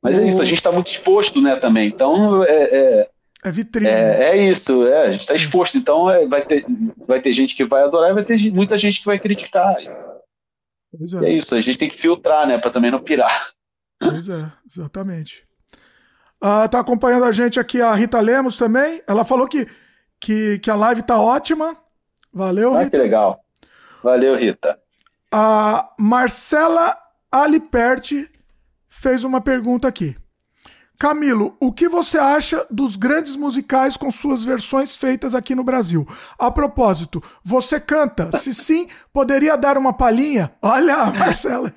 Mas 0.06 0.17
o... 0.17 0.21
é 0.21 0.28
isso, 0.28 0.40
a 0.40 0.44
gente 0.44 0.58
está 0.58 0.71
muito 0.71 0.87
exposto, 0.87 1.42
né, 1.42 1.56
também. 1.56 1.89
Então, 1.89 2.44
é. 2.44 2.62
É, 2.62 3.10
é 3.42 3.51
vitrine. 3.51 3.89
É, 3.89 3.92
né? 3.92 4.24
é 4.24 4.37
isso, 4.49 4.87
é, 4.87 5.03
a 5.03 5.10
gente 5.10 5.22
está 5.22 5.35
exposto. 5.35 5.76
Então, 5.76 6.08
é, 6.08 6.24
vai, 6.28 6.42
ter, 6.42 6.65
vai 7.08 7.21
ter 7.21 7.33
gente 7.33 7.56
que 7.56 7.65
vai 7.65 7.83
adorar 7.83 8.10
e 8.10 8.15
vai 8.15 8.22
ter 8.22 8.39
muita 8.53 8.78
gente 8.78 9.01
que 9.01 9.06
vai 9.06 9.19
criticar. 9.19 9.74
Pois 10.97 11.12
é. 11.12 11.26
é 11.26 11.33
isso, 11.33 11.56
a 11.56 11.60
gente 11.60 11.76
tem 11.76 11.90
que 11.90 11.97
filtrar, 11.97 12.47
né, 12.47 12.56
para 12.56 12.71
também 12.71 12.90
não 12.90 13.01
pirar. 13.01 13.51
Pois 13.99 14.28
é, 14.28 14.53
exatamente. 14.65 15.44
Ah, 16.40 16.69
tá 16.69 16.78
acompanhando 16.78 17.24
a 17.24 17.33
gente 17.33 17.58
aqui 17.58 17.83
a 17.83 17.92
Rita 17.94 18.21
Lemos 18.21 18.56
também. 18.56 19.03
Ela 19.08 19.24
falou 19.24 19.49
que, 19.49 19.67
que, 20.21 20.60
que 20.60 20.71
a 20.71 20.76
live 20.76 21.03
tá 21.03 21.19
ótima. 21.19 21.76
Valeu, 22.33 22.74
ah, 22.74 22.85
Rita. 22.85 22.90
que 22.90 22.97
legal. 22.99 23.40
Valeu, 24.05 24.37
Rita. 24.37 24.78
A 25.33 25.92
Marcela 25.99 26.97
Aliperti 27.33 28.31
fez 29.01 29.25
uma 29.25 29.41
pergunta 29.41 29.87
aqui. 29.89 30.17
Camilo, 30.99 31.55
o 31.61 31.73
que 31.73 31.89
você 31.89 32.19
acha 32.19 32.67
dos 32.71 32.97
grandes 32.97 33.37
musicais 33.37 33.97
com 33.99 34.11
suas 34.11 34.43
versões 34.43 34.97
feitas 34.97 35.35
aqui 35.35 35.55
no 35.55 35.62
Brasil? 35.62 36.07
A 36.39 36.51
propósito, 36.51 37.23
você 37.45 37.79
canta? 37.79 38.37
Se 38.39 38.55
sim, 38.55 38.87
poderia 39.12 39.57
dar 39.57 39.77
uma 39.77 39.93
palhinha? 39.93 40.53
Olha, 40.62 41.05
Marcela. 41.12 41.71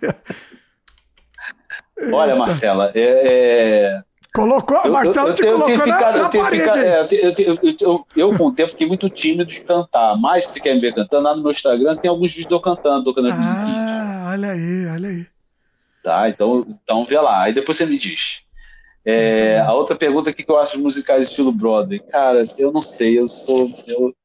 Olha, 2.13 2.35
Marcela, 2.37 2.91
é, 2.95 3.01
é, 3.03 4.01
Colocou, 4.33 4.77
a 4.77 4.87
Marcelo 4.87 5.33
te 5.33 5.43
colocou 5.43 5.85
na, 5.85 5.97
ficado, 5.97 6.19
na 6.19 6.29
parede. 6.29 6.63
Ficado, 6.63 6.77
é, 6.77 7.01
eu, 7.11 7.57
eu, 7.81 8.05
eu, 8.15 8.37
com 8.37 8.47
o 8.47 8.51
tempo, 8.53 8.69
fiquei 8.69 8.87
muito 8.87 9.09
tímido 9.09 9.45
de 9.45 9.59
cantar. 9.61 10.15
Mas 10.17 10.45
se 10.45 10.61
quer 10.61 10.75
me 10.75 10.79
ver 10.79 10.93
cantando, 10.93 11.23
lá 11.23 11.35
no 11.35 11.41
meu 11.41 11.51
Instagram 11.51 11.97
tem 11.97 12.09
alguns 12.09 12.31
vídeos 12.31 12.47
de 12.47 12.53
eu 12.53 12.61
cantando, 12.61 13.03
tocando 13.03 13.27
as 13.27 13.35
Ah, 13.37 14.29
olha 14.31 14.51
aí, 14.51 14.87
olha 14.87 15.09
aí. 15.09 15.27
Tá, 16.03 16.29
então, 16.29 16.65
então 16.67 17.05
vê 17.05 17.19
lá. 17.19 17.43
Aí 17.43 17.53
depois 17.53 17.77
você 17.77 17.85
me 17.85 17.97
diz. 17.97 18.43
É, 19.05 19.59
a 19.59 19.73
outra 19.73 19.95
pergunta 19.95 20.33
que 20.33 20.45
eu 20.49 20.57
acho 20.57 20.77
de 20.77 20.83
musicais 20.83 21.27
estilo 21.27 21.51
Broadway. 21.51 21.99
Cara, 21.99 22.45
eu 22.57 22.71
não 22.71 22.81
sei, 22.81 23.19
eu 23.19 23.27
sou. 23.27 23.73
Eu, 23.87 24.15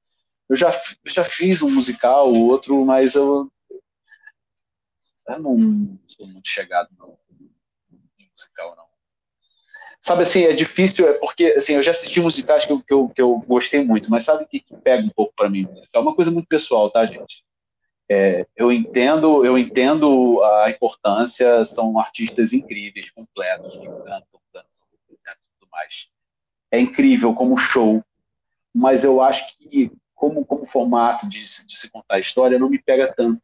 eu 0.48 0.56
já, 0.56 0.70
já 1.06 1.24
fiz 1.24 1.62
um 1.62 1.70
musical, 1.70 2.32
outro, 2.32 2.84
mas 2.84 3.14
eu. 3.14 3.50
Eu 5.26 5.38
não 5.38 5.98
sou 6.06 6.26
muito 6.26 6.48
chegado, 6.48 6.88
não. 6.98 7.16
Em 8.18 8.28
musical, 8.30 8.76
não 8.76 8.84
sabe 10.04 10.20
assim, 10.20 10.42
é 10.44 10.52
difícil, 10.52 11.08
é 11.08 11.14
porque 11.14 11.46
assim, 11.56 11.72
eu 11.72 11.82
já 11.82 11.90
assisti 11.90 12.20
musicais 12.20 12.66
que 12.66 12.72
eu, 12.72 12.80
que 12.82 12.92
eu, 12.92 13.08
que 13.08 13.22
eu 13.22 13.38
gostei 13.48 13.82
muito, 13.82 14.10
mas 14.10 14.24
sabe 14.24 14.44
o 14.44 14.46
que, 14.46 14.60
que 14.60 14.76
pega 14.76 15.02
um 15.02 15.08
pouco 15.08 15.32
para 15.34 15.48
mim? 15.48 15.66
É 15.90 15.98
uma 15.98 16.14
coisa 16.14 16.30
muito 16.30 16.46
pessoal, 16.46 16.90
tá, 16.90 17.06
gente? 17.06 17.42
É, 18.10 18.46
eu 18.54 18.70
entendo, 18.70 19.44
eu 19.44 19.56
entendo 19.56 20.42
a 20.42 20.70
importância, 20.70 21.64
são 21.64 21.98
artistas 21.98 22.52
incríveis, 22.52 23.10
completos, 23.10 23.76
que 23.76 23.86
cantam, 23.86 24.40
dançam, 24.52 24.86
tudo 25.58 25.70
mais. 25.70 26.08
É 26.70 26.78
incrível 26.78 27.34
como 27.34 27.56
show, 27.56 28.04
mas 28.74 29.04
eu 29.04 29.22
acho 29.22 29.56
que 29.58 29.90
como, 30.14 30.44
como 30.44 30.66
formato 30.66 31.28
de, 31.28 31.40
de 31.40 31.76
se 31.76 31.90
contar 31.90 32.16
a 32.16 32.20
história 32.20 32.58
não 32.58 32.68
me 32.68 32.78
pega 32.78 33.12
tanto, 33.12 33.40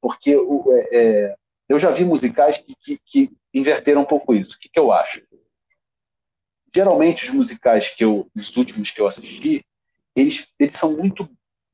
porque 0.00 0.36
o, 0.36 0.64
é, 0.72 0.88
é 0.92 1.36
eu 1.68 1.78
já 1.78 1.90
vi 1.90 2.04
musicais 2.04 2.56
que, 2.56 2.74
que, 2.76 3.00
que 3.04 3.30
inverteram 3.52 4.02
um 4.02 4.06
pouco 4.06 4.34
isso. 4.34 4.56
O 4.56 4.58
que, 4.58 4.70
que 4.70 4.80
eu 4.80 4.90
acho? 4.90 5.22
Geralmente 6.74 7.26
os 7.26 7.34
musicais 7.34 7.90
que 7.90 8.04
eu, 8.04 8.30
os 8.34 8.56
últimos 8.56 8.90
que 8.90 9.00
eu 9.00 9.06
assisti, 9.06 9.64
eles, 10.16 10.48
eles 10.58 10.74
são 10.74 10.96
muito 10.96 11.28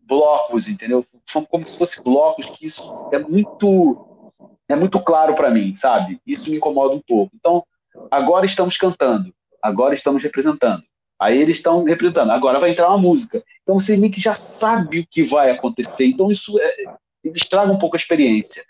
blocos, 0.07 0.69
entendeu? 0.69 1.05
São 1.27 1.45
como 1.45 1.67
se 1.67 1.79
fossem 1.79 2.03
blocos 2.03 2.47
que 2.47 2.67
isso 2.67 3.09
é 3.13 3.19
muito 3.19 4.23
é 4.69 4.75
muito 4.75 4.99
claro 5.01 5.35
para 5.35 5.51
mim, 5.51 5.75
sabe? 5.77 6.19
Isso 6.27 6.51
me 6.51 6.57
incomoda 6.57 6.95
um 6.95 7.01
pouco. 7.01 7.31
Então, 7.35 7.63
agora 8.11 8.47
estamos 8.47 8.77
cantando, 8.77 9.33
agora 9.63 9.93
estamos 9.93 10.23
representando. 10.23 10.83
Aí 11.21 11.41
eles 11.41 11.57
estão 11.57 11.85
representando, 11.85 12.31
agora 12.31 12.59
vai 12.59 12.71
entrar 12.71 12.89
uma 12.89 12.99
música. 12.99 13.43
Então 13.63 13.79
você 13.79 13.97
meio 13.97 14.13
que 14.13 14.21
já 14.21 14.35
sabe 14.35 15.01
o 15.01 15.07
que 15.09 15.23
vai 15.23 15.51
acontecer. 15.51 16.07
Então 16.07 16.31
isso 16.31 16.59
é, 16.59 16.85
estraga 17.25 17.73
um 17.73 17.79
pouco 17.79 17.97
a 17.97 17.99
experiência. 17.99 18.63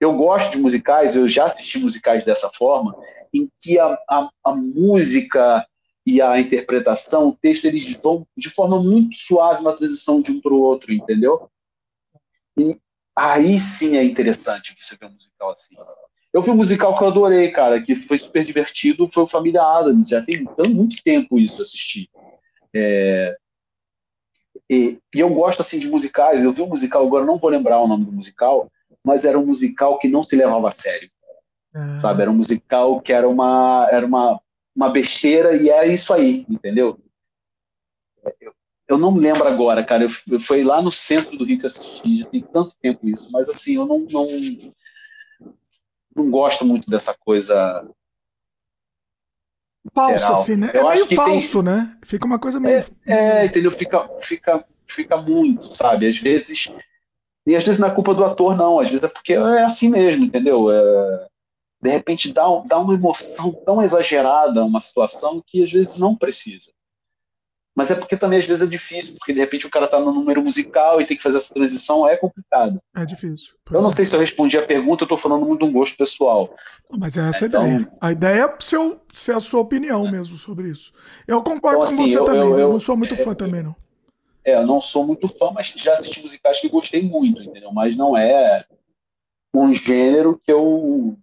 Eu 0.00 0.14
gosto 0.14 0.52
de 0.52 0.58
musicais, 0.58 1.14
eu 1.14 1.28
já 1.28 1.44
assisti 1.44 1.78
musicais 1.78 2.24
dessa 2.24 2.50
forma, 2.50 2.96
em 3.32 3.48
que 3.60 3.78
a, 3.78 3.96
a, 4.08 4.28
a 4.44 4.54
música 4.54 5.66
e 6.04 6.20
a 6.20 6.38
interpretação, 6.40 7.28
o 7.28 7.36
texto, 7.36 7.64
eles 7.64 7.92
vão 8.02 8.26
de 8.36 8.50
forma 8.50 8.82
muito 8.82 9.16
suave 9.16 9.62
na 9.62 9.72
transição 9.72 10.20
de 10.20 10.32
um 10.32 10.40
para 10.40 10.52
o 10.52 10.60
outro, 10.60 10.92
entendeu? 10.92 11.48
E 12.58 12.76
aí 13.16 13.58
sim 13.58 13.96
é 13.96 14.04
interessante 14.04 14.74
você 14.78 14.96
ver 14.96 15.06
um 15.06 15.12
musical 15.12 15.50
assim. 15.50 15.76
Eu 16.32 16.42
vi 16.42 16.50
um 16.50 16.56
musical 16.56 16.96
que 16.96 17.04
eu 17.04 17.08
adorei, 17.08 17.50
cara, 17.50 17.80
que 17.80 17.94
foi 17.94 18.16
super 18.18 18.44
divertido, 18.44 19.08
foi 19.12 19.22
o 19.22 19.28
Família 19.28 19.62
Adams. 19.62 20.08
Já 20.08 20.22
tem 20.22 20.44
muito 20.68 21.02
tempo 21.04 21.38
isso 21.38 21.60
assistir. 21.60 22.08
É... 22.74 23.36
E, 24.68 24.98
e, 25.14 25.20
eu 25.20 25.28
gosto 25.28 25.60
assim 25.60 25.78
de 25.78 25.88
musicais. 25.88 26.42
Eu 26.42 26.52
vi 26.52 26.62
um 26.62 26.68
musical 26.68 27.06
agora, 27.06 27.26
não 27.26 27.36
vou 27.36 27.50
lembrar 27.50 27.80
o 27.80 27.86
nome 27.86 28.06
do 28.06 28.12
musical, 28.12 28.70
mas 29.04 29.24
era 29.24 29.38
um 29.38 29.44
musical 29.44 29.98
que 29.98 30.08
não 30.08 30.22
se 30.22 30.34
levava 30.34 30.68
a 30.68 30.72
sério. 30.72 31.10
Ah. 31.74 31.98
Sabe, 31.98 32.22
era 32.22 32.30
um 32.30 32.36
musical 32.36 33.00
que 33.00 33.12
era 33.12 33.28
uma 33.28 33.88
era 33.90 34.06
uma, 34.06 34.40
uma 34.74 34.88
besteira 34.88 35.56
e 35.56 35.68
é 35.70 35.86
isso 35.86 36.12
aí, 36.12 36.46
entendeu? 36.48 36.98
Eu, 38.40 38.54
eu 38.88 38.98
não 38.98 39.12
me 39.12 39.20
lembro 39.20 39.46
agora, 39.46 39.84
cara. 39.84 40.04
Eu, 40.04 40.10
eu 40.28 40.40
fui 40.40 40.62
lá 40.62 40.80
no 40.80 40.90
centro 40.92 41.36
do 41.36 41.44
Rio 41.44 41.58
que 41.58 41.66
assisti, 41.66 42.20
já 42.20 42.26
tem 42.26 42.42
tanto 42.42 42.76
tempo 42.80 43.08
isso, 43.08 43.28
mas 43.32 43.48
assim, 43.48 43.76
eu 43.76 43.86
não, 43.86 44.00
não 44.00 44.26
não 46.14 46.30
gosto 46.30 46.64
muito 46.64 46.88
dessa 46.88 47.14
coisa. 47.14 47.86
Falso, 49.92 50.32
assim, 50.32 50.56
né? 50.56 50.70
Eu 50.72 50.88
é 50.90 50.94
meio 50.94 51.06
falso, 51.06 51.62
tem... 51.62 51.72
né? 51.72 51.96
Fica 52.02 52.26
uma 52.26 52.38
coisa 52.38 52.60
meio. 52.60 52.84
É, 53.06 53.40
é, 53.40 53.44
entendeu? 53.46 53.72
Fica, 53.72 54.08
fica, 54.20 54.64
fica 54.86 55.16
muito, 55.16 55.74
sabe? 55.74 56.06
Às 56.06 56.18
vezes. 56.18 56.72
E 57.44 57.56
às 57.56 57.64
vezes 57.64 57.80
não 57.80 57.88
é 57.88 57.94
culpa 57.94 58.14
do 58.14 58.24
ator, 58.24 58.56
não. 58.56 58.78
Às 58.78 58.88
vezes 58.88 59.02
é 59.02 59.08
porque 59.08 59.32
é 59.32 59.64
assim 59.64 59.88
mesmo, 59.88 60.24
entendeu? 60.24 60.70
É... 60.70 61.28
De 61.82 61.90
repente 61.90 62.32
dá, 62.32 62.44
dá 62.64 62.78
uma 62.78 62.94
emoção 62.94 63.52
tão 63.64 63.82
exagerada 63.82 64.64
uma 64.64 64.80
situação 64.80 65.42
que 65.44 65.62
às 65.62 65.72
vezes 65.72 65.96
não 65.96 66.14
precisa. 66.14 66.70
Mas 67.74 67.90
é 67.90 67.94
porque 67.94 68.16
também 68.16 68.38
às 68.38 68.44
vezes 68.44 68.62
é 68.62 68.70
difícil, 68.70 69.14
porque 69.14 69.32
de 69.32 69.40
repente 69.40 69.66
o 69.66 69.70
cara 69.70 69.88
tá 69.88 69.98
no 69.98 70.12
número 70.12 70.42
musical 70.42 71.00
e 71.00 71.06
tem 71.06 71.16
que 71.16 71.22
fazer 71.22 71.38
essa 71.38 71.54
transição, 71.54 72.06
é 72.06 72.16
complicado. 72.16 72.80
É 72.94 73.04
difícil. 73.04 73.54
Eu 73.70 73.80
não 73.80 73.88
é. 73.88 73.94
sei 73.94 74.04
se 74.04 74.14
eu 74.14 74.20
respondi 74.20 74.58
a 74.58 74.66
pergunta, 74.66 75.04
eu 75.04 75.08
tô 75.08 75.16
falando 75.16 75.46
muito 75.46 75.60
de 75.60 75.64
um 75.64 75.72
gosto 75.72 75.96
pessoal. 75.96 76.54
Mas 76.98 77.16
é 77.16 77.28
essa 77.28 77.46
então, 77.46 77.62
a 77.62 77.66
ideia. 77.66 77.92
A 78.00 78.12
ideia 78.12 78.44
é 78.44 78.56
seu, 78.60 79.00
ser 79.10 79.34
a 79.34 79.40
sua 79.40 79.60
opinião 79.60 80.08
mesmo 80.10 80.36
sobre 80.36 80.68
isso. 80.68 80.92
Eu 81.26 81.42
concordo 81.42 81.78
então, 81.78 81.94
assim, 81.94 81.96
com 81.96 82.06
você 82.06 82.18
eu, 82.18 82.24
também, 82.24 82.42
eu, 82.42 82.58
eu, 82.58 82.72
não 82.72 82.80
sou 82.80 82.96
muito 82.96 83.14
é, 83.14 83.16
fã 83.16 83.34
também, 83.34 83.62
não. 83.62 83.74
É, 84.44 84.54
eu 84.54 84.66
não 84.66 84.80
sou 84.82 85.06
muito 85.06 85.26
fã, 85.26 85.50
mas 85.50 85.72
já 85.74 85.94
assisti 85.94 86.22
musicais 86.22 86.60
que 86.60 86.68
gostei 86.68 87.02
muito, 87.02 87.42
entendeu? 87.42 87.72
Mas 87.72 87.96
não 87.96 88.14
é 88.14 88.64
um 89.54 89.72
gênero 89.72 90.38
que 90.44 90.52
eu 90.52 91.16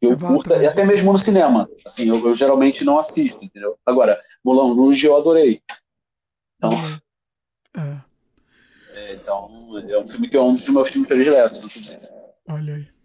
eu 0.00 0.16
curto, 0.16 0.52
e 0.54 0.66
até 0.66 0.84
mesmo 0.84 1.12
no 1.12 1.18
cinema. 1.18 1.68
Assim, 1.84 2.08
eu, 2.08 2.26
eu, 2.26 2.34
geralmente 2.34 2.84
não 2.84 2.98
assisto, 2.98 3.44
entendeu? 3.44 3.78
Agora, 3.84 4.20
Mulan 4.44 4.74
Rouge 4.74 5.06
eu 5.06 5.16
adorei. 5.16 5.62
Então, 6.56 6.70
é. 7.76 8.10
É, 8.94 9.14
então, 9.14 9.78
é 9.88 9.98
um 9.98 10.08
filme 10.08 10.28
que 10.28 10.36
é 10.36 10.40
um 10.40 10.54
dos 10.54 10.68
meus 10.68 10.88
filmes 10.88 11.08
prediletos. 11.08 11.62
Olha 12.48 12.74
aí. 12.74 12.99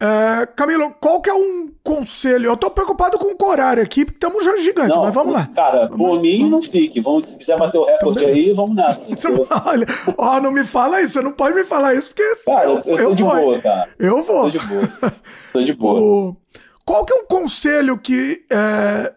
É, 0.00 0.46
Camilo, 0.46 0.92
qual 1.00 1.20
que 1.20 1.30
é 1.30 1.34
um 1.34 1.70
conselho? 1.82 2.46
Eu 2.46 2.56
tô 2.56 2.68
preocupado 2.70 3.16
com 3.16 3.32
o 3.32 3.48
horário 3.48 3.82
aqui, 3.82 4.04
porque 4.04 4.16
estamos 4.16 4.44
já 4.44 4.56
gigante, 4.56 4.90
não, 4.90 5.04
mas 5.04 5.14
vamos 5.14 5.32
lá. 5.32 5.48
Cara, 5.54 5.86
vamos, 5.86 5.96
por 5.96 6.20
mim 6.20 6.50
não 6.50 6.60
fique. 6.60 7.00
Vamos, 7.00 7.28
se 7.28 7.38
quiser 7.38 7.56
bater 7.56 7.78
o 7.78 7.84
recorde 7.84 8.18
então, 8.18 8.34
aí, 8.34 8.52
vamos 8.52 8.74
nessa. 8.74 9.14
Olha, 9.64 9.86
ó, 10.18 10.40
não 10.40 10.50
me 10.50 10.64
fala 10.64 11.00
isso, 11.00 11.14
você 11.14 11.22
não 11.22 11.32
pode 11.32 11.54
me 11.54 11.64
falar 11.64 11.94
isso, 11.94 12.08
porque. 12.10 12.36
Cara, 12.44 12.64
eu, 12.64 12.82
eu, 12.84 12.98
eu 12.98 13.08
tô 13.10 13.14
de 13.14 13.22
vou. 13.22 13.36
boa, 13.36 13.60
cara. 13.60 13.88
Eu 13.98 14.22
vou. 14.24 14.42
Tô 14.42 14.50
de 14.50 14.66
boa. 14.66 15.14
Tô 15.52 15.62
de 15.62 15.72
boa. 15.72 16.00
O, 16.04 16.36
qual 16.84 17.04
que 17.04 17.14
é 17.14 17.16
um 17.16 17.26
conselho 17.26 17.96
que. 17.96 18.44
É, 18.50 19.12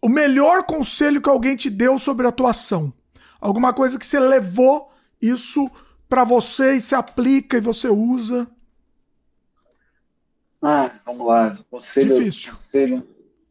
o 0.00 0.08
melhor 0.08 0.62
conselho 0.64 1.20
que 1.20 1.28
alguém 1.28 1.56
te 1.56 1.68
deu 1.68 1.98
sobre 1.98 2.26
atuação? 2.26 2.92
Alguma 3.40 3.72
coisa 3.72 3.98
que 3.98 4.06
você 4.06 4.18
levou 4.18 4.88
isso 5.20 5.70
para 6.08 6.24
você 6.24 6.74
e 6.74 6.80
se 6.80 6.94
aplica 6.94 7.56
e 7.56 7.60
você 7.60 7.88
usa? 7.88 8.48
Ah, 10.62 11.00
vamos 11.04 11.26
lá. 11.26 11.56
Conselho, 11.68 12.16
difícil. 12.16 12.52
Conselho, 12.52 13.08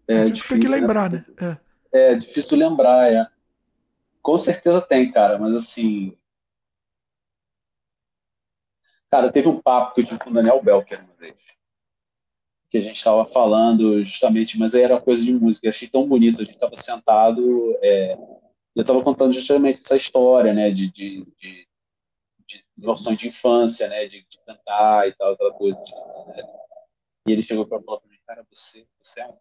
é, 0.08 0.24
difícil, 0.26 0.48
tem 0.48 0.60
que 0.60 0.70
né? 0.70 0.78
lembrar, 0.78 1.12
né? 1.12 1.26
né? 1.40 1.60
É. 1.92 2.14
é 2.14 2.16
difícil 2.16 2.58
lembrar, 2.58 3.12
é. 3.12 3.28
Com 4.22 4.38
certeza 4.38 4.82
tem, 4.82 5.12
cara, 5.12 5.38
mas 5.38 5.54
assim. 5.54 6.16
Cara, 9.10 9.30
teve 9.30 9.50
um 9.50 9.62
papo 9.62 9.94
que 9.94 10.02
eu 10.02 10.06
tive 10.06 10.20
com 10.20 10.30
o 10.30 10.34
Daniel 10.34 10.64
Belker 10.64 11.04
uma 11.04 11.14
vez. 11.16 11.36
Que 12.70 12.78
a 12.78 12.82
gente 12.82 12.96
estava 12.96 13.26
falando 13.26 14.02
justamente, 14.06 14.58
mas 14.58 14.74
aí 14.74 14.84
era 14.84 15.02
coisa 15.02 15.22
de 15.22 15.34
música. 15.34 15.68
Eu 15.68 15.72
achei 15.72 15.90
tão 15.90 16.08
bonito. 16.08 16.42
A 16.42 16.46
gente 16.46 16.54
estava 16.54 16.78
sentado. 16.78 17.78
É, 17.82 18.14
eu 18.74 18.82
estava 18.82 19.04
contando 19.04 19.34
justamente 19.34 19.82
essa 19.84 19.98
história, 19.98 20.54
né? 20.54 20.72
De, 20.72 20.90
de, 20.90 21.28
de, 21.38 21.68
de 22.48 22.64
noções 22.78 23.18
de 23.18 23.28
infância, 23.28 23.90
né? 23.90 24.06
De, 24.06 24.26
de 24.26 24.40
cantar 24.46 25.10
e 25.10 25.14
tal, 25.14 25.34
aquela 25.34 25.52
coisa. 25.52 25.78
De, 25.84 25.92
né? 26.38 26.61
E 27.28 27.32
ele 27.32 27.42
chegou 27.42 27.66
para 27.66 27.82
falar 27.82 28.00
para 28.00 28.10
mim, 28.10 28.18
cara, 28.26 28.46
você, 28.52 28.86
você 29.02 29.22
é 29.22 29.28
um. 29.28 29.36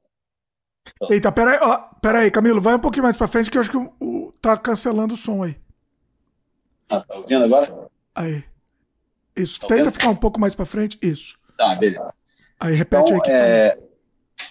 Então, 0.97 1.09
Eita, 1.11 1.33
peraí, 1.33 1.59
ó, 1.63 1.77
peraí, 2.01 2.31
Camilo, 2.31 2.61
vai 2.61 2.75
um 2.75 2.81
pouquinho 2.81 3.05
mais 3.05 3.17
pra 3.17 3.29
frente 3.29 3.51
que 3.51 3.57
eu 3.57 3.61
acho 3.61 3.71
que 3.71 3.77
o, 3.77 3.93
o, 4.01 4.33
tá 4.41 4.57
cancelando 4.57 5.15
o 5.15 5.17
som 5.17 5.43
aí. 5.43 5.57
Ah, 6.89 7.01
tá 7.01 7.15
ouvindo 7.15 7.45
agora? 7.45 7.89
Aí. 8.15 8.45
Isso, 9.37 9.61
tá 9.61 9.69
tenta 9.69 9.81
ouvindo? 9.81 9.93
ficar 9.93 10.09
um 10.09 10.17
pouco 10.17 10.41
mais 10.41 10.55
pra 10.55 10.67
frente. 10.67 10.99
Isso. 11.01 11.39
Tá, 11.57 11.75
beleza. 11.75 12.15
Aí 12.59 12.75
repete 12.75 13.13
então, 13.13 13.17
aí 13.17 13.23
que 13.23 13.31
é... 13.31 13.79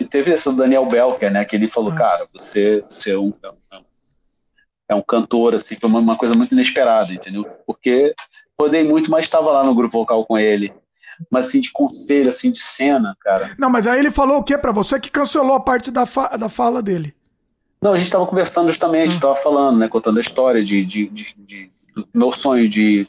Teve 0.10 0.32
esse 0.32 0.56
Daniel 0.56 0.86
Belker, 0.86 1.32
né, 1.32 1.44
que 1.44 1.56
ele 1.56 1.68
falou, 1.68 1.92
ah. 1.92 1.96
cara, 1.96 2.28
você, 2.32 2.84
você 2.90 3.12
é 3.12 3.18
um, 3.18 3.34
é 4.88 4.96
um 4.96 5.02
cantor, 5.02 5.56
assim, 5.56 5.76
foi 5.76 5.90
uma, 5.90 6.00
uma 6.00 6.18
coisa 6.18 6.36
muito 6.36 6.54
inesperada, 6.54 7.12
entendeu? 7.12 7.44
Porque 7.66 8.14
rodei 8.60 8.84
muito, 8.84 9.10
mas 9.10 9.26
estava 9.26 9.52
lá 9.52 9.64
no 9.64 9.76
grupo 9.76 9.98
vocal 9.98 10.26
com 10.26 10.38
ele 10.38 10.74
mas 11.30 11.48
assim, 11.48 11.60
de 11.60 11.72
conselho, 11.72 12.30
assim, 12.30 12.52
de 12.52 12.60
cena, 12.60 13.16
cara. 13.20 13.56
Não, 13.58 13.70
mas 13.70 13.88
aí 13.88 14.00
ele 14.00 14.12
falou 14.12 14.38
o 14.38 14.44
que 14.44 14.58
para 14.58 14.72
você 14.72 15.00
que 15.00 15.12
cancelou 15.12 15.54
a 15.54 15.60
parte 15.60 15.92
da, 15.92 16.06
fa 16.06 16.28
da 16.38 16.50
fala 16.50 16.82
dele? 16.82 17.14
Não, 17.82 17.94
a 17.94 17.98
gente 17.98 18.12
tava 18.12 18.28
conversando 18.28 18.68
justamente, 18.68 19.16
ah. 19.18 19.20
tava 19.20 19.36
falando, 19.36 19.78
né, 19.78 19.88
contando 19.88 20.18
a 20.18 20.22
história 20.22 20.64
de, 20.64 20.86
de, 20.86 21.08
de, 21.10 21.36
de 21.38 21.72
do 21.96 22.08
meu 22.14 22.32
sonho 22.32 22.70
de, 22.70 23.08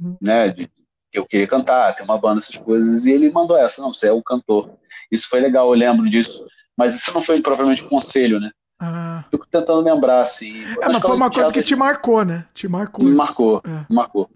hum. 0.00 0.16
né, 0.20 0.48
de 0.48 0.70
que 1.10 1.18
eu 1.18 1.24
queria 1.24 1.46
cantar, 1.46 1.94
ter 1.94 2.02
uma 2.02 2.18
banda, 2.18 2.38
essas 2.38 2.56
coisas, 2.56 3.06
e 3.06 3.10
ele 3.10 3.30
mandou 3.30 3.56
essa, 3.56 3.80
não, 3.80 3.92
você 3.92 4.08
é 4.08 4.12
o 4.12 4.22
cantor. 4.22 4.70
Isso 5.10 5.28
foi 5.28 5.40
legal, 5.40 5.68
eu 5.68 5.78
lembro 5.78 6.08
disso, 6.08 6.44
mas 6.76 6.94
isso 6.94 7.12
não 7.14 7.20
foi 7.20 7.40
propriamente 7.40 7.82
conselho, 7.82 8.38
né? 8.38 8.50
Ah. 8.78 9.24
Fico 9.30 9.46
tentando 9.50 9.80
lembrar, 9.80 10.20
assim. 10.20 10.62
É, 10.80 10.86
mas 10.86 11.00
foi 11.00 11.16
uma 11.16 11.30
coisa 11.30 11.52
que 11.52 11.62
te 11.62 11.74
marcou, 11.74 12.24
né? 12.24 12.46
Te 12.54 12.68
marcou. 12.68 13.04
Me 13.04 13.10
marcou, 13.10 13.62
é. 13.64 13.92
marcou. 13.92 14.30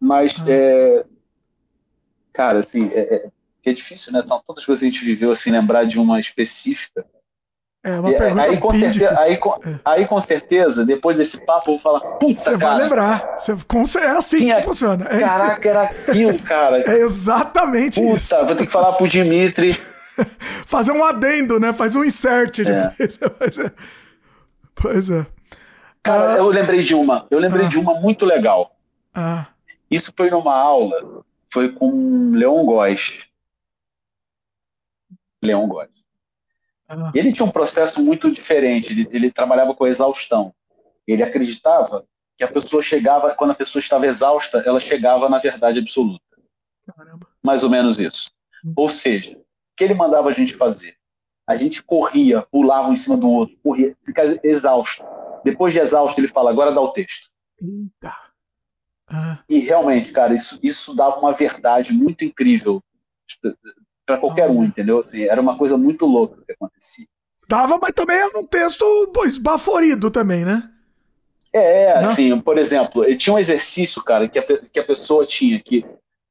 Mas 0.00 0.40
ah. 0.40 0.44
é, 0.48 1.04
cara, 2.32 2.60
assim, 2.60 2.90
é, 2.92 3.16
é, 3.16 3.30
é 3.64 3.72
difícil, 3.72 4.12
né? 4.12 4.22
São 4.26 4.42
tantas 4.46 4.64
coisas 4.64 4.80
que 4.80 4.88
a 4.88 4.90
gente 4.90 5.04
viveu, 5.04 5.30
assim, 5.30 5.50
lembrar 5.50 5.84
de 5.84 5.98
uma 5.98 6.18
específica. 6.18 7.04
É 7.84 7.98
uma 7.98 8.12
pergunta 8.12 8.42
aí, 8.42 8.58
com 8.58 8.72
certeza, 8.72 9.20
aí, 9.20 9.36
com, 9.36 9.50
é. 9.54 9.80
aí, 9.84 10.06
com 10.06 10.20
certeza, 10.20 10.86
depois 10.86 11.16
desse 11.16 11.44
papo, 11.44 11.70
eu 11.70 11.72
vou 11.72 11.78
falar, 11.80 12.00
puta, 12.16 12.34
Você 12.34 12.56
vai 12.56 12.78
lembrar. 12.78 13.34
Você, 13.36 13.56
com, 13.66 13.82
é 13.98 14.06
assim 14.06 14.48
que 14.48 14.62
funciona. 14.62 15.04
É. 15.10 15.18
Caraca, 15.18 15.68
era 15.68 15.82
aquilo, 15.82 16.38
cara. 16.38 16.82
É 16.88 16.98
exatamente 16.98 18.00
puta, 18.00 18.18
isso. 18.18 18.46
vou 18.46 18.54
ter 18.54 18.66
que 18.66 18.72
falar 18.72 18.92
pro 18.92 19.08
Dimitri. 19.08 19.72
Fazer 20.64 20.92
um 20.92 21.04
adendo, 21.04 21.58
né? 21.58 21.72
Faz 21.72 21.96
um 21.96 22.04
insert. 22.04 22.60
É. 22.68 22.92
Pois 24.74 25.10
é. 25.10 25.26
Cara, 26.02 26.34
ah, 26.34 26.36
eu 26.38 26.48
lembrei 26.48 26.82
de 26.82 26.94
uma. 26.94 27.26
Eu 27.30 27.38
lembrei 27.38 27.66
ah, 27.66 27.68
de 27.68 27.78
uma 27.78 27.94
muito 28.00 28.24
legal. 28.24 28.76
Ah, 29.14 29.46
Isso 29.90 30.12
foi 30.16 30.30
numa 30.30 30.54
aula 30.54 31.24
foi 31.52 31.70
com 31.72 32.30
Leon 32.30 32.64
Góes. 32.64 33.28
Leon 35.42 35.68
Góes. 35.68 36.02
Ah. 36.88 37.12
Ele 37.14 37.32
tinha 37.32 37.44
um 37.44 37.50
processo 37.50 38.02
muito 38.02 38.30
diferente, 38.30 38.92
ele, 38.92 39.08
ele 39.10 39.30
trabalhava 39.30 39.74
com 39.74 39.86
exaustão. 39.86 40.54
Ele 41.06 41.22
acreditava 41.22 42.06
que 42.38 42.44
a 42.44 42.48
pessoa 42.48 42.82
chegava, 42.82 43.34
quando 43.34 43.50
a 43.50 43.54
pessoa 43.54 43.80
estava 43.80 44.06
exausta, 44.06 44.62
ela 44.64 44.80
chegava 44.80 45.28
na 45.28 45.38
verdade 45.38 45.78
absoluta. 45.78 46.22
Caramba. 46.96 47.28
Mais 47.42 47.62
ou 47.62 47.68
menos 47.68 47.98
isso. 47.98 48.30
Ou 48.74 48.88
seja, 48.88 49.36
o 49.36 49.44
que 49.76 49.84
ele 49.84 49.94
mandava 49.94 50.30
a 50.30 50.32
gente 50.32 50.54
fazer? 50.54 50.96
A 51.46 51.54
gente 51.54 51.82
corria, 51.82 52.42
pulava 52.42 52.88
um 52.88 52.92
em 52.92 52.96
cima 52.96 53.16
do 53.16 53.28
outro, 53.28 53.56
corria, 53.62 53.96
ficava 54.02 54.38
exausto. 54.42 55.04
Depois 55.44 55.74
de 55.74 55.80
exausto, 55.80 56.20
ele 56.20 56.28
fala: 56.28 56.50
agora 56.50 56.72
dá 56.72 56.80
o 56.80 56.92
texto. 56.92 57.30
Eita. 57.60 58.31
E 59.48 59.58
realmente, 59.60 60.10
cara, 60.10 60.34
isso, 60.34 60.58
isso 60.62 60.94
dava 60.94 61.18
uma 61.18 61.32
verdade 61.32 61.92
muito 61.92 62.24
incrível 62.24 62.82
para 64.06 64.18
qualquer 64.18 64.48
um, 64.50 64.64
entendeu? 64.64 64.98
Assim, 64.98 65.22
era 65.22 65.40
uma 65.40 65.56
coisa 65.56 65.76
muito 65.76 66.06
louca 66.06 66.42
que 66.44 66.52
acontecia. 66.52 67.06
Dava, 67.48 67.78
mas 67.80 67.92
também 67.92 68.16
era 68.16 68.38
um 68.38 68.46
texto 68.46 69.12
esbaforido 69.24 70.10
também, 70.10 70.44
né? 70.44 70.70
É, 71.52 71.92
assim, 71.92 72.40
por 72.40 72.56
exemplo, 72.56 73.04
tinha 73.16 73.34
um 73.34 73.38
exercício, 73.38 74.02
cara, 74.02 74.26
que 74.26 74.38
a, 74.38 74.42
que 74.42 74.80
a 74.80 74.84
pessoa 74.84 75.26
tinha 75.26 75.60
que 75.60 75.84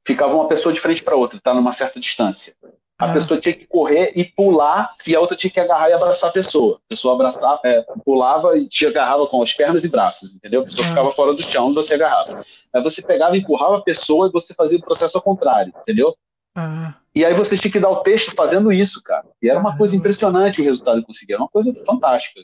ficava 0.04 0.34
uma 0.34 0.48
pessoa 0.48 0.74
de 0.74 0.82
frente 0.82 1.04
para 1.04 1.16
outra, 1.16 1.40
tá 1.40 1.54
numa 1.54 1.72
certa 1.72 2.00
distância. 2.00 2.56
A 3.02 3.06
ah. 3.06 3.14
pessoa 3.14 3.40
tinha 3.40 3.56
que 3.56 3.66
correr 3.66 4.12
e 4.16 4.24
pular, 4.24 4.92
e 5.08 5.16
a 5.16 5.20
outra 5.20 5.36
tinha 5.36 5.50
que 5.50 5.60
agarrar 5.60 5.90
e 5.90 5.94
abraçar 5.94 6.30
a 6.30 6.34
pessoa. 6.34 6.76
A 6.86 6.90
pessoa 6.90 7.16
abraçava, 7.16 7.60
é, 7.66 7.84
pulava 8.06 8.56
e 8.56 8.68
te 8.68 8.86
agarrava 8.86 9.26
com 9.26 9.42
as 9.42 9.52
pernas 9.52 9.84
e 9.84 9.90
braços, 9.90 10.36
entendeu? 10.36 10.62
A 10.62 10.66
pessoa 10.66 10.86
ah. 10.86 10.90
ficava 10.90 11.12
fora 11.12 11.34
do 11.34 11.42
chão 11.42 11.72
e 11.72 11.74
você 11.74 11.96
agarrava. 11.96 12.46
Aí 12.74 12.84
você 12.84 13.02
pegava 13.02 13.36
e 13.36 13.40
empurrava 13.40 13.78
a 13.78 13.82
pessoa 13.82 14.28
e 14.28 14.32
você 14.32 14.54
fazia 14.54 14.78
o 14.78 14.84
processo 14.84 15.18
ao 15.18 15.24
contrário, 15.24 15.74
entendeu? 15.82 16.16
Ah. 16.56 16.94
E 17.16 17.26
aí 17.26 17.34
você 17.34 17.58
tinha 17.58 17.72
que 17.72 17.80
dar 17.80 17.90
o 17.90 18.04
texto 18.04 18.34
fazendo 18.36 18.72
isso, 18.72 19.02
cara. 19.04 19.26
E 19.42 19.50
era 19.50 19.60
uma 19.60 19.76
coisa 19.76 19.96
impressionante 19.96 20.62
o 20.62 20.64
resultado 20.64 21.02
que 21.02 21.08
conseguia. 21.08 21.36
Era 21.36 21.44
uma 21.44 21.50
coisa 21.50 21.74
fantástica. 21.86 22.42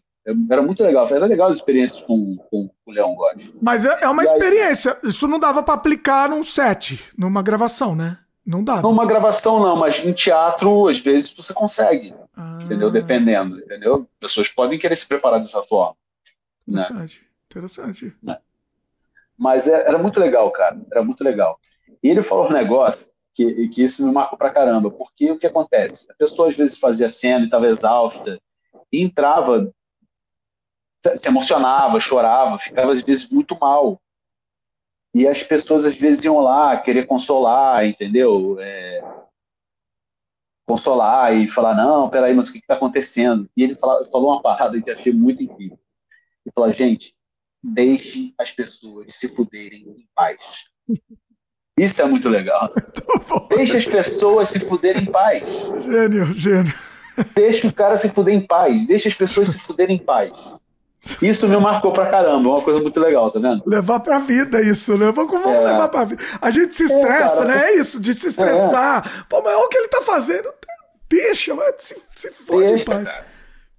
Era 0.49 0.61
muito 0.61 0.83
legal. 0.83 1.07
Era 1.07 1.25
legal 1.25 1.49
as 1.49 1.55
experiências 1.55 2.01
com, 2.01 2.35
com, 2.49 2.67
com 2.67 2.91
o 2.91 2.91
Leão 2.91 3.15
Góes. 3.15 3.53
Mas 3.61 3.85
é, 3.85 3.97
é 4.01 4.07
uma 4.09 4.23
e 4.23 4.25
experiência. 4.25 4.97
Aí... 5.01 5.09
Isso 5.09 5.27
não 5.27 5.39
dava 5.39 5.63
para 5.63 5.73
aplicar 5.73 6.29
num 6.29 6.43
set, 6.43 6.99
numa 7.17 7.41
gravação, 7.41 7.95
né? 7.95 8.17
Não 8.47 8.63
dá. 8.63 8.81
Numa 8.81 9.05
gravação 9.05 9.59
não, 9.59 9.75
mas 9.75 9.99
em 9.99 10.13
teatro, 10.13 10.87
às 10.87 10.99
vezes, 10.99 11.33
você 11.33 11.53
consegue. 11.53 12.15
Ah. 12.33 12.59
Entendeu? 12.63 12.89
Dependendo, 12.89 13.59
entendeu? 13.59 14.07
Pessoas 14.21 14.47
podem 14.47 14.79
querer 14.79 14.95
se 14.95 15.05
preparar 15.05 15.41
dessa 15.41 15.61
forma. 15.63 15.97
Né? 16.65 16.81
Interessante. 16.81 17.19
Né? 17.19 17.27
Interessante. 17.51 18.15
Né? 18.23 18.37
Mas 19.37 19.67
é, 19.67 19.85
era 19.85 19.97
muito 19.97 20.17
legal, 20.17 20.49
cara. 20.51 20.79
Era 20.89 21.03
muito 21.03 21.25
legal. 21.25 21.59
E 22.01 22.09
ele 22.09 22.21
falou 22.21 22.47
um 22.47 22.53
negócio 22.53 23.11
que, 23.33 23.67
que 23.67 23.83
isso 23.83 24.05
me 24.07 24.13
marcou 24.13 24.37
pra 24.37 24.49
caramba, 24.49 24.89
porque 24.89 25.29
o 25.29 25.37
que 25.37 25.45
acontece? 25.45 26.09
A 26.09 26.15
pessoa 26.15 26.47
às 26.47 26.55
vezes 26.55 26.79
fazia 26.79 27.09
cena 27.09 27.41
e 27.41 27.45
estava 27.45 27.67
exausta, 27.67 28.39
e 28.91 29.03
entrava, 29.03 29.69
se 31.17 31.27
emocionava, 31.27 31.99
chorava, 31.99 32.57
ficava 32.57 32.93
às 32.93 33.01
vezes 33.01 33.29
muito 33.29 33.59
mal. 33.59 34.01
E 35.17 35.27
as 35.27 35.41
pessoas 35.41 35.83
às 35.83 35.95
vezes 35.95 36.23
iam 36.25 36.37
lá 36.37 36.77
querer 36.77 37.07
consolar, 37.07 37.83
entendeu? 37.83 38.55
É, 38.59 39.03
consolar 40.63 41.35
e 41.35 41.47
falar, 41.47 41.73
não, 41.73 42.07
peraí, 42.07 42.35
mas 42.35 42.47
o 42.47 42.51
que 42.51 42.59
está 42.59 42.75
acontecendo? 42.75 43.49
E 43.57 43.63
ele 43.63 43.73
falou, 43.73 44.05
falou 44.11 44.29
uma 44.33 44.43
parada 44.43 44.79
que 44.79 44.87
eu 44.87 44.93
achei 44.93 45.11
muito 45.11 45.41
incrível. 45.41 45.79
Ele 46.45 46.53
falou, 46.53 46.71
gente, 46.71 47.15
deixe 47.63 48.31
as 48.37 48.51
pessoas 48.51 49.15
se 49.15 49.35
fuderem 49.35 49.89
em 49.89 50.07
paz. 50.13 50.65
Isso 51.79 51.99
é 51.99 52.05
muito 52.05 52.29
legal. 52.29 52.71
Deixa 53.49 53.77
as 53.77 53.85
pessoas 53.85 54.49
se 54.49 54.59
fuderem 54.59 55.03
em 55.03 55.11
paz. 55.11 55.43
Gênio, 55.83 56.25
gênio. 56.33 56.73
Deixa 57.35 57.67
o 57.67 57.73
cara 57.73 57.97
se 57.97 58.09
fuder 58.09 58.35
em 58.35 58.41
paz. 58.41 58.85
Deixa 58.85 59.09
as 59.09 59.15
pessoas 59.15 59.49
se 59.49 59.59
fuderem 59.59 59.95
em 59.95 60.03
paz. 60.03 60.31
Isso 61.21 61.47
me 61.47 61.57
marcou 61.57 61.91
pra 61.91 62.07
caramba, 62.07 62.49
é 62.49 62.51
uma 62.51 62.61
coisa 62.61 62.79
muito 62.79 62.99
legal, 62.99 63.31
tá 63.31 63.39
vendo? 63.39 63.63
Levar 63.65 63.99
pra 63.99 64.19
vida 64.19 64.61
isso, 64.61 64.97
né? 64.97 65.11
Vamos 65.11 65.33
é. 65.33 65.61
levar 65.61 65.87
pra 65.89 66.03
vida. 66.05 66.21
A 66.41 66.51
gente 66.51 66.73
se 66.75 66.83
é, 66.83 66.85
estressa, 66.85 67.43
é, 67.43 67.45
né? 67.45 67.61
É 67.65 67.79
isso, 67.79 67.99
de 67.99 68.13
se 68.13 68.27
estressar. 68.27 69.05
É. 69.05 69.23
Pô, 69.29 69.41
mas 69.41 69.53
olha 69.53 69.65
o 69.65 69.69
que 69.69 69.77
ele 69.77 69.87
tá 69.87 70.01
fazendo. 70.01 70.53
Deixa, 71.09 71.55
mas 71.55 71.75
se, 71.77 71.97
se 72.15 72.31
fode 72.31 72.73
em 72.73 72.83
paz. 72.83 73.15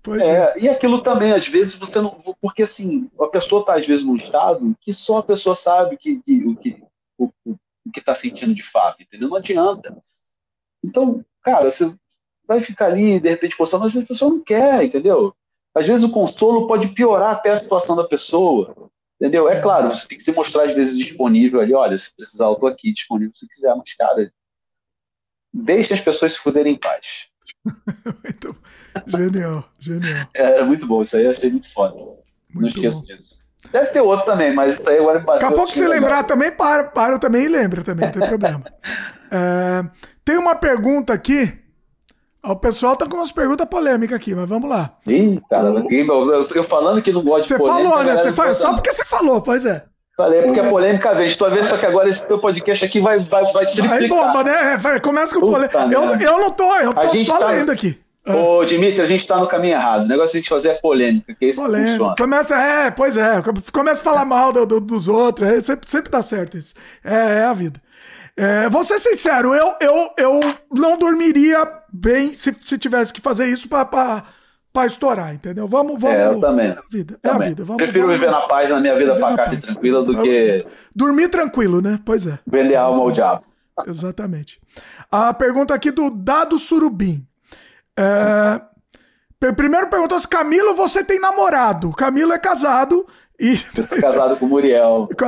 Pois 0.03 0.23
é, 0.23 0.55
é, 0.55 0.61
E 0.61 0.69
aquilo 0.69 1.03
também, 1.03 1.33
às 1.33 1.47
vezes, 1.47 1.75
você 1.75 2.01
não. 2.01 2.11
Porque 2.41 2.63
assim, 2.63 3.11
a 3.21 3.27
pessoa 3.27 3.65
tá, 3.65 3.75
às 3.75 3.87
vezes, 3.87 4.05
num 4.05 4.17
estado 4.17 4.75
que 4.81 4.93
só 4.93 5.19
a 5.19 5.23
pessoa 5.23 5.55
sabe 5.55 5.97
que, 5.97 6.21
que, 6.23 6.47
o 6.47 6.57
que, 6.57 6.83
o, 7.19 7.31
o 7.45 7.59
que 7.93 8.01
está 8.01 8.15
sentindo 8.15 8.55
de 8.55 8.63
fato, 8.63 9.03
entendeu? 9.03 9.29
Não 9.29 9.37
adianta. 9.37 9.97
Então, 10.83 11.25
cara, 11.43 11.71
você 11.71 11.93
vai 12.47 12.63
ficar 12.63 12.87
ali, 12.87 13.21
de 13.21 13.29
repente, 13.29 13.57
consolando, 13.57 13.93
mas 13.93 14.03
a 14.03 14.07
pessoa 14.07 14.31
não 14.31 14.41
quer, 14.41 14.85
entendeu? 14.85 15.35
Às 15.75 15.87
vezes 15.87 16.05
o 16.05 16.11
consolo 16.11 16.67
pode 16.67 16.89
piorar 16.89 17.31
até 17.31 17.51
a 17.51 17.59
situação 17.59 17.95
da 17.95 18.05
pessoa, 18.05 18.91
entendeu? 19.21 19.49
É 19.49 19.61
claro, 19.61 19.91
você 19.91 20.09
tem 20.09 20.19
que 20.19 20.25
se 20.25 20.33
mostrar 20.33 20.65
às 20.65 20.75
vezes 20.75 20.97
disponível 20.99 21.61
ali, 21.61 21.75
olha, 21.75 21.97
se 21.97 22.15
precisar, 22.15 22.47
eu 22.47 22.57
tô 22.57 22.67
aqui 22.67 22.93
disponível 22.93 23.35
se 23.35 23.49
quiser, 23.49 23.75
mas, 23.75 23.95
cara, 23.95 24.33
deixe 25.53 25.95
as 25.95 26.01
pessoas 26.01 26.33
se 26.33 26.39
fuderem 26.39 26.75
em 26.75 26.79
paz. 26.79 27.29
muito... 28.25 28.57
Genial, 29.07 29.65
genial. 29.79 30.29
É, 30.35 30.59
é, 30.59 30.63
muito 30.63 30.87
bom, 30.87 31.03
isso 31.03 31.17
aí 31.17 31.25
eu 31.25 31.31
achei 31.31 31.51
muito 31.51 31.73
foda. 31.73 31.95
Muito 31.95 32.19
não 32.55 32.69
esqueço 32.69 33.01
bom. 33.01 33.05
disso. 33.05 33.39
Deve 33.73 33.91
ter 33.91 34.01
outro 34.01 34.25
também, 34.25 34.55
mas 34.55 34.79
isso 34.79 34.89
aí 34.89 34.99
agora 34.99 35.19
me 35.19 35.27
bateu. 35.27 35.41
Daqui 35.41 35.53
a 35.53 35.57
pouco 35.57 35.73
se 35.73 35.87
lembrar 35.87 36.25
também, 36.25 36.51
para, 36.51 36.85
para 36.85 37.19
também 37.19 37.45
e 37.45 37.49
lembra 37.49 37.83
também, 37.83 38.07
não 38.07 38.13
tem 38.13 38.23
problema. 38.29 38.65
É, 39.31 39.85
tem 40.25 40.37
uma 40.37 40.55
pergunta 40.55 41.13
aqui. 41.13 41.59
O 42.45 42.57
pessoal 42.57 42.97
tá 42.97 43.07
com 43.07 43.17
umas 43.17 43.33
perguntas 43.33 43.67
polêmicas 43.67 44.17
aqui, 44.17 44.35
mas 44.35 44.49
vamos 44.49 44.71
lá. 44.71 44.93
Ih, 45.09 45.41
cara, 45.51 45.73
o... 45.73 46.33
eu 46.55 46.63
falando 46.63 47.03
que 47.03 47.13
não 47.13 47.23
gosto 47.23 47.49
de 47.49 47.59
polêmica. 47.59 47.83
Você 47.83 47.91
falou, 47.91 48.05
né? 48.05 48.17
Você 48.17 48.33
fala, 48.33 48.55
só 48.55 48.75
porque 48.75 48.93
você 48.93 49.05
falou, 49.05 49.43
pois 49.43 49.65
é. 49.65 49.85
Falei, 50.17 50.43
porque 50.43 50.59
a 50.59 50.65
é 50.65 50.71
polêmica 50.71 51.15
vem. 51.15 51.27
Estou 51.27 51.47
a 51.47 51.51
ver, 51.51 51.65
só 51.65 51.77
que 51.77 51.87
agora 51.87 52.09
esse 52.09 52.25
teu 52.27 52.39
podcast 52.39 52.85
aqui 52.85 53.01
vai, 53.01 53.21
vai, 53.21 53.45
vai 53.53 53.67
triplicar. 53.67 53.99
Aí 53.99 54.09
bomba, 54.09 54.43
né? 54.43 54.73
É, 54.73 54.77
vai, 54.77 55.01
começa 55.01 55.39
com 55.39 55.47
polêmica. 55.47 55.79
Eu, 55.93 56.03
eu 56.03 56.39
não 56.39 56.51
tô, 56.51 56.77
eu 56.77 56.93
tô 56.93 57.25
só 57.25 57.39
tá... 57.39 57.51
lendo 57.51 57.71
aqui. 57.71 57.99
Ô, 58.27 58.65
Dimitri, 58.65 59.01
a 59.01 59.07
gente 59.07 59.27
tá 59.27 59.39
no 59.39 59.47
caminho 59.47 59.75
errado. 59.75 60.05
O 60.05 60.09
negócio 60.09 60.37
é 60.37 60.39
a 60.39 60.41
gente 60.41 60.49
fazer 60.49 60.69
é 60.71 60.75
polêmica, 60.75 61.35
que 61.35 61.45
é 61.47 61.49
isso 61.51 61.63
polêmica. 61.63 61.91
funciona. 61.93 62.15
Começa, 62.19 62.57
é, 62.57 62.91
pois 62.91 63.17
é, 63.17 63.43
começa 63.73 64.01
a 64.01 64.05
falar 64.05 64.25
mal 64.25 64.53
do, 64.53 64.67
do, 64.67 64.81
dos 64.81 65.09
outros, 65.09 65.49
é, 65.49 65.61
sempre, 65.61 65.89
sempre 65.89 66.11
dá 66.11 66.23
certo 66.23 66.59
isso. 66.59 66.75
É, 67.03 67.41
é 67.41 67.45
a 67.45 67.53
vida. 67.53 67.81
É, 68.37 68.69
vou 68.69 68.85
ser 68.85 68.99
sincero, 68.99 69.55
eu, 69.55 69.75
eu, 69.81 70.11
eu 70.19 70.41
não 70.73 70.99
dormiria 70.99 71.65
bem 71.93 72.35
se, 72.35 72.55
se 72.61 72.79
tivesse 72.79 73.13
que 73.13 73.21
fazer 73.21 73.47
isso 73.47 73.69
pra, 73.69 73.85
pra 73.85 74.87
estourar, 74.87 75.35
entendeu? 75.35 75.67
Vamos, 75.67 76.01
vamos. 76.01 76.17
É, 76.17 76.27
eu 76.27 76.41
também. 76.41 76.69
É 76.69 76.73
a 76.73 76.83
vida. 76.91 77.19
É 77.23 77.29
também. 77.29 77.47
a 77.47 77.49
vida. 77.49 77.65
Vamos, 77.65 77.83
Prefiro 77.83 78.07
vamos, 78.07 78.21
viver 78.21 78.31
na 78.31 78.41
paz 78.43 78.71
na 78.71 78.81
minha 78.81 78.97
vida 78.97 79.17
pacata 79.17 79.55
e 79.55 79.59
tranquila 79.59 80.03
do 80.03 80.23
que. 80.23 80.67
Dormir 80.95 81.29
tranquilo, 81.29 81.81
né? 81.81 81.99
Pois 82.05 82.27
é. 82.27 82.39
Vender 82.47 82.77
a 82.77 82.83
alma 82.83 83.03
ao 83.03 83.11
diabo. 83.11 83.45
Exatamente. 83.87 84.61
A 85.11 85.33
pergunta 85.33 85.75
aqui 85.75 85.91
do 85.91 86.11
Dado 86.11 86.59
Surubim. 86.59 87.27
É, 87.97 88.61
primeiro 89.53 89.89
perguntou 89.89 90.19
se 90.19 90.29
Camilo, 90.29 90.75
você 90.75 91.05
tem 91.05 91.21
namorado? 91.21 91.91
Camilo 91.93 92.33
é 92.33 92.39
casado 92.39 93.07
e. 93.39 93.57
casado 94.01 94.37
com 94.37 94.47
o 94.47 94.49
Muriel. 94.49 95.09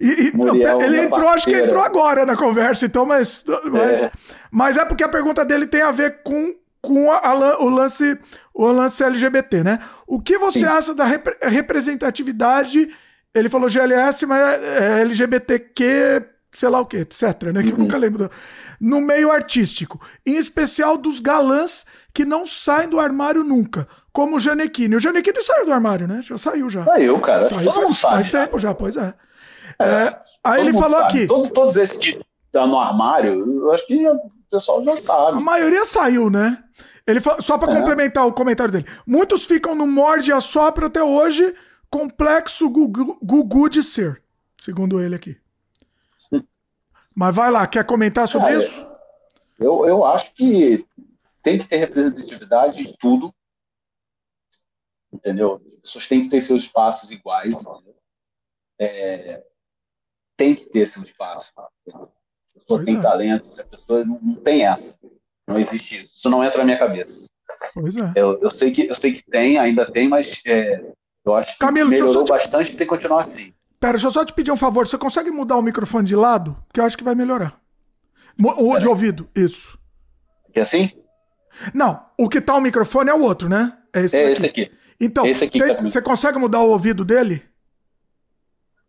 E, 0.00 0.28
e 0.28 0.36
Muriel, 0.36 0.80
ele 0.80 1.00
entrou, 1.00 1.28
acho 1.28 1.46
que 1.46 1.54
entrou 1.54 1.82
agora 1.82 2.24
na 2.24 2.36
conversa, 2.36 2.86
então, 2.86 3.04
mas. 3.04 3.44
Mas 3.64 4.04
é, 4.04 4.12
mas 4.50 4.76
é 4.76 4.84
porque 4.84 5.02
a 5.02 5.08
pergunta 5.08 5.44
dele 5.44 5.66
tem 5.66 5.82
a 5.82 5.90
ver 5.90 6.22
com, 6.22 6.54
com 6.80 7.10
a, 7.10 7.18
a, 7.18 7.62
o, 7.62 7.68
lance, 7.68 8.18
o 8.54 8.70
lance 8.70 9.02
LGBT, 9.02 9.64
né? 9.64 9.78
O 10.06 10.20
que 10.20 10.38
você 10.38 10.60
Sim. 10.60 10.66
acha 10.66 10.94
da 10.94 11.04
rep 11.04 11.26
representatividade? 11.42 12.88
Ele 13.34 13.48
falou 13.48 13.68
GLS, 13.68 14.24
mas 14.26 14.62
é 14.62 15.00
LGBTQ, 15.02 16.24
sei 16.52 16.68
lá 16.68 16.80
o 16.80 16.86
que, 16.86 16.98
etc, 16.98 17.22
né? 17.52 17.62
Que 17.62 17.68
uhum. 17.68 17.74
eu 17.74 17.78
nunca 17.78 17.98
lembro. 17.98 18.30
No 18.80 19.00
meio 19.00 19.30
artístico. 19.30 20.00
Em 20.24 20.36
especial 20.36 20.96
dos 20.96 21.20
galãs 21.20 21.84
que 22.14 22.24
não 22.24 22.46
saem 22.46 22.88
do 22.88 23.00
armário 23.00 23.42
nunca. 23.42 23.86
Como 24.16 24.36
o 24.36 24.40
Janequine. 24.40 24.96
O 24.96 24.98
Janequine 24.98 25.42
saiu 25.42 25.66
do 25.66 25.72
armário, 25.74 26.08
né? 26.08 26.22
Já 26.22 26.38
saiu 26.38 26.70
já. 26.70 26.82
Saiu, 26.86 27.20
cara. 27.20 27.50
Saiu 27.50 27.70
faz, 27.70 28.00
faz 28.00 28.30
tempo 28.30 28.58
já, 28.58 28.74
pois 28.74 28.96
é. 28.96 29.12
é, 29.78 29.84
é 29.84 30.18
aí 30.42 30.62
ele 30.62 30.72
falou 30.72 31.00
sabe. 31.00 31.04
aqui. 31.04 31.26
Todo, 31.26 31.50
todos 31.50 31.76
esses 31.76 31.98
que 31.98 32.18
estão 32.46 32.66
no 32.66 32.78
armário, 32.78 33.60
eu 33.60 33.72
acho 33.72 33.86
que 33.86 34.08
o 34.08 34.30
pessoal 34.50 34.82
já 34.82 34.96
sabe. 34.96 35.36
A 35.36 35.40
maioria 35.40 35.84
saiu, 35.84 36.30
né? 36.30 36.64
Ele 37.06 37.20
só 37.40 37.58
para 37.58 37.70
é. 37.70 37.76
complementar 37.76 38.26
o 38.26 38.32
comentário 38.32 38.72
dele. 38.72 38.86
Muitos 39.06 39.44
ficam 39.44 39.74
no 39.74 39.86
morde 39.86 40.30
e 40.30 40.32
assopra 40.32 40.86
até 40.86 41.02
hoje, 41.02 41.54
complexo 41.90 42.70
gugu, 42.70 43.18
gugu 43.22 43.68
de 43.68 43.82
ser, 43.82 44.22
segundo 44.56 44.98
ele 44.98 45.14
aqui. 45.14 45.36
Mas 47.14 47.36
vai 47.36 47.50
lá, 47.50 47.66
quer 47.66 47.84
comentar 47.84 48.26
sobre 48.26 48.54
é, 48.54 48.56
isso? 48.56 48.88
Eu, 49.60 49.84
eu 49.84 50.06
acho 50.06 50.32
que 50.32 50.86
tem 51.42 51.58
que 51.58 51.68
ter 51.68 51.76
representatividade 51.76 52.80
em 52.80 52.96
tudo, 52.98 53.30
entendeu? 55.16 55.60
As 55.74 55.80
pessoas 55.80 56.08
têm 56.08 56.20
que 56.20 56.28
ter 56.28 56.40
seus 56.40 56.64
espaços 56.64 57.10
iguais, 57.10 57.54
é, 58.78 59.42
tem 60.36 60.54
que 60.54 60.66
ter 60.66 60.86
seu 60.86 61.02
espaço. 61.02 61.52
A 61.56 61.68
pessoa 61.88 62.10
pois 62.66 62.84
tem 62.84 62.98
é. 62.98 63.02
talento, 63.02 63.60
a 63.60 63.64
pessoa 63.64 64.04
não, 64.04 64.20
não, 64.20 64.36
tem 64.36 64.66
essa. 64.66 64.98
Não 65.46 65.58
existe 65.58 66.02
isso. 66.02 66.14
Isso 66.16 66.30
não 66.30 66.44
entra 66.44 66.58
na 66.58 66.64
minha 66.64 66.78
cabeça. 66.78 67.26
Pois 67.72 67.96
é. 67.96 68.12
Eu, 68.14 68.40
eu, 68.40 68.50
sei, 68.50 68.70
que, 68.70 68.86
eu 68.86 68.94
sei 68.94 69.14
que 69.14 69.30
tem, 69.30 69.58
ainda 69.58 69.90
tem, 69.90 70.08
mas 70.08 70.42
é, 70.46 70.92
eu 71.24 71.34
acho 71.34 71.52
que 71.52 71.58
Camilo, 71.58 71.90
melhorou 71.90 72.24
te... 72.24 72.28
bastante 72.28 72.72
e 72.72 72.76
tem 72.76 72.86
que 72.86 72.86
continuar 72.86 73.20
assim. 73.20 73.52
Pera, 73.80 73.92
deixa 73.92 74.06
eu 74.06 74.10
só 74.10 74.24
te 74.24 74.32
pedir 74.32 74.50
um 74.50 74.56
favor. 74.56 74.86
Você 74.86 74.98
consegue 74.98 75.30
mudar 75.30 75.56
o 75.56 75.62
microfone 75.62 76.06
de 76.06 76.16
lado? 76.16 76.56
Que 76.72 76.80
eu 76.80 76.84
acho 76.84 76.96
que 76.96 77.04
vai 77.04 77.14
melhorar. 77.14 77.60
O, 78.38 78.78
de 78.78 78.86
ouvido, 78.86 79.28
isso. 79.34 79.78
Que 80.52 80.60
é 80.60 80.62
assim? 80.62 80.90
Não, 81.72 82.04
o 82.18 82.28
que 82.28 82.40
tá 82.40 82.54
o 82.54 82.60
microfone 82.60 83.10
é 83.10 83.14
o 83.14 83.22
outro, 83.22 83.48
né? 83.48 83.76
É 83.92 84.00
esse, 84.00 84.16
é 84.16 84.30
esse 84.30 84.44
aqui. 84.44 84.70
Então, 85.00 85.24
tem, 85.24 85.76
tá 85.76 85.82
você 85.82 86.00
consegue 86.00 86.38
mudar 86.38 86.60
o 86.60 86.70
ouvido 86.70 87.04
dele? 87.04 87.42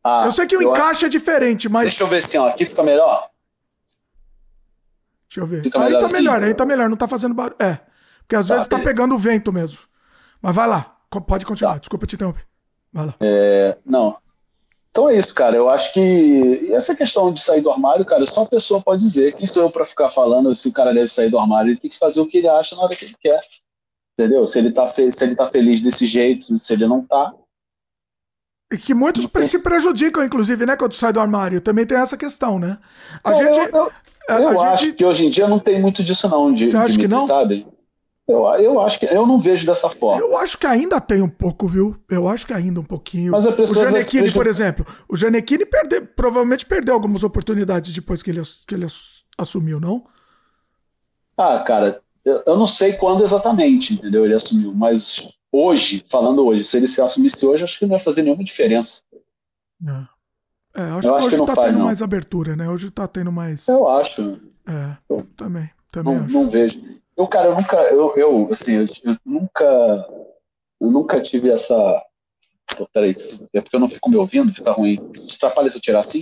Ah, 0.03 0.23
eu 0.25 0.31
sei 0.31 0.47
que 0.47 0.56
o 0.56 0.61
encaixe 0.61 1.06
é 1.06 1.09
diferente, 1.09 1.67
mas. 1.67 1.90
Deixa 1.90 2.03
eu 2.03 2.07
ver 2.07 2.17
assim, 2.17 2.38
ó. 2.38 2.47
Aqui 2.47 2.65
fica 2.65 2.81
melhor. 2.81 3.29
Deixa 5.27 5.41
eu 5.41 5.45
ver. 5.45 5.63
Fica 5.63 5.83
aí 5.83 5.91
tá 5.91 6.06
assim. 6.06 6.13
melhor, 6.13 6.41
aí 6.41 6.53
tá 6.53 6.65
melhor, 6.65 6.90
não 6.90 6.95
tá 6.95 7.07
fazendo 7.07 7.33
barulho. 7.33 7.57
É. 7.59 7.79
Porque 8.19 8.35
às 8.35 8.47
tá, 8.47 8.56
vezes 8.56 8.67
tá 8.69 8.77
beleza. 8.77 8.93
tá 8.93 8.95
pegando 8.95 9.15
o 9.15 9.17
vento 9.17 9.51
mesmo. 9.51 9.79
Mas 10.41 10.56
vai 10.56 10.67
lá, 10.67 10.95
pode 11.27 11.45
continuar. 11.45 11.73
Tá. 11.73 11.79
Desculpa 11.79 12.07
te 12.07 12.15
interromper. 12.15 12.45
Vai 12.93 13.07
lá. 13.07 13.15
É, 13.19 13.77
não. 13.85 14.17
Então 14.90 15.09
é 15.09 15.17
isso, 15.17 15.33
cara. 15.33 15.56
Eu 15.56 15.69
acho 15.69 15.93
que 15.93 16.69
essa 16.72 16.95
questão 16.95 17.31
de 17.31 17.40
sair 17.40 17.61
do 17.61 17.69
armário, 17.69 18.06
cara, 18.06 18.25
só 18.25 18.41
uma 18.41 18.47
pessoa 18.47 18.81
pode 18.81 19.01
dizer. 19.01 19.33
Quem 19.33 19.45
sou 19.45 19.63
eu 19.63 19.69
para 19.69 19.85
ficar 19.85 20.09
falando 20.09 20.56
se 20.56 20.69
o 20.69 20.73
cara 20.73 20.93
deve 20.93 21.07
sair 21.07 21.29
do 21.29 21.38
armário? 21.38 21.69
Ele 21.69 21.79
tem 21.79 21.91
que 21.91 21.99
fazer 21.99 22.19
o 22.22 22.25
que 22.25 22.38
ele 22.38 22.47
acha 22.47 22.75
na 22.75 22.83
hora 22.83 22.95
que 22.95 23.06
ele 23.06 23.15
quer. 23.19 23.40
Entendeu? 24.17 24.47
Se 24.47 24.57
ele 24.57 24.71
tá, 24.71 24.87
se 24.89 25.23
ele 25.23 25.35
tá 25.35 25.45
feliz 25.45 25.79
desse 25.79 26.07
jeito, 26.07 26.45
se 26.57 26.73
ele 26.73 26.87
não 26.87 27.05
tá. 27.05 27.33
E 28.73 28.77
que 28.77 28.93
muitos 28.93 29.27
se 29.47 29.59
prejudicam, 29.59 30.25
inclusive, 30.25 30.65
né, 30.65 30.75
quando 30.75 30.93
sai 30.93 31.13
do 31.13 31.19
armário. 31.19 31.61
Também 31.61 31.85
tem 31.85 31.97
essa 31.97 32.17
questão, 32.17 32.57
né? 32.57 32.77
A 33.23 33.31
não, 33.31 33.37
gente. 33.37 33.59
Eu, 33.73 33.91
eu, 34.27 34.39
eu 34.39 34.61
acho 34.61 34.85
gente... 34.85 34.95
que 34.95 35.05
hoje 35.05 35.25
em 35.25 35.29
dia 35.29 35.47
não 35.47 35.59
tem 35.59 35.79
muito 35.79 36.03
disso, 36.03 36.27
não. 36.27 36.51
De, 36.51 36.67
Você 36.67 36.75
acha 36.75 36.93
de 36.93 36.99
que 36.99 37.07
não? 37.07 37.27
Sabe? 37.27 37.67
Eu, 38.27 38.43
eu 38.55 38.81
acho 38.81 38.99
que 38.99 39.05
eu 39.05 39.25
não 39.25 39.37
vejo 39.37 39.65
dessa 39.65 39.87
forma. 39.87 40.19
Eu 40.19 40.35
acho 40.37 40.57
que 40.57 40.67
ainda 40.67 40.99
tem 40.99 41.21
um 41.21 41.29
pouco, 41.29 41.65
viu? 41.65 41.95
Eu 42.09 42.27
acho 42.27 42.45
que 42.45 42.53
ainda 42.53 42.81
um 42.81 42.83
pouquinho. 42.83 43.31
Mas 43.31 43.45
a 43.45 43.53
pessoa 43.53 43.85
o 43.85 43.89
Janequine, 43.89 44.23
veja... 44.23 44.33
por 44.33 44.47
exemplo, 44.47 44.85
o 45.07 45.15
Janequine 45.15 45.65
perde, 45.65 46.01
provavelmente 46.01 46.65
perdeu 46.65 46.93
algumas 46.93 47.23
oportunidades 47.23 47.93
depois 47.93 48.21
que 48.21 48.31
ele, 48.31 48.41
que 48.67 48.75
ele 48.75 48.85
assumiu, 49.37 49.79
não? 49.79 50.05
Ah, 51.37 51.59
cara, 51.59 52.01
eu, 52.27 52.43
eu 52.45 52.58
não 52.58 52.67
sei 52.67 52.93
quando 52.93 53.24
exatamente, 53.24 53.93
entendeu? 53.93 54.26
Ele 54.26 54.33
assumiu, 54.33 54.74
mas 54.74 55.26
hoje, 55.49 56.03
falando 56.10 56.45
hoje, 56.45 56.63
se 56.65 56.76
ele 56.76 56.88
se 56.88 57.01
assumisse 57.01 57.43
hoje, 57.45 57.63
acho 57.63 57.79
que 57.79 57.85
não 57.85 57.95
ia 57.95 58.03
fazer 58.03 58.22
nenhuma 58.22 58.43
diferença. 58.43 59.01
É, 60.76 60.81
é 60.81 60.83
acho 60.83 61.08
eu 61.08 61.11
que 61.13 61.17
acho 61.17 61.27
hoje 61.27 61.29
que 61.29 61.38
não 61.38 61.45
tá 61.45 61.56
faz, 61.56 61.67
tendo 61.67 61.77
não. 61.79 61.85
mais 61.85 62.01
abertura, 62.01 62.56
né? 62.56 62.69
Hoje 62.69 62.92
tá 62.92 63.08
tendo 63.08 63.31
mais. 63.31 63.65
Eu 63.67 63.88
acho. 63.88 64.42
É, 64.67 64.97
eu 65.10 65.26
também. 65.38 65.69
também 65.90 66.15
não, 66.15 66.26
acho. 66.26 66.33
não 66.33 66.49
vejo. 66.49 66.81
Eu, 67.15 67.27
cara, 67.27 67.47
eu 67.47 67.56
nunca, 67.56 67.77
eu, 67.77 68.15
eu 68.17 68.49
assim, 68.51 68.74
eu, 68.76 68.88
eu 69.03 69.17
nunca, 69.26 69.65
eu 70.81 70.92
nunca 70.92 71.22
tive 71.22 71.49
essa. 71.49 72.03
Pô, 72.76 72.85
peraí, 72.93 73.15
é 73.53 73.61
porque 73.61 73.76
eu 73.77 73.79
não 73.79 73.88
fico 73.88 74.10
me 74.10 74.17
ouvindo, 74.17 74.53
fica 74.53 74.74
ruim. 74.74 74.99
Atrapalha 75.33 75.72
se 75.72 75.77
eu 75.77 75.81
tirar 75.81 75.99
assim? 75.99 76.22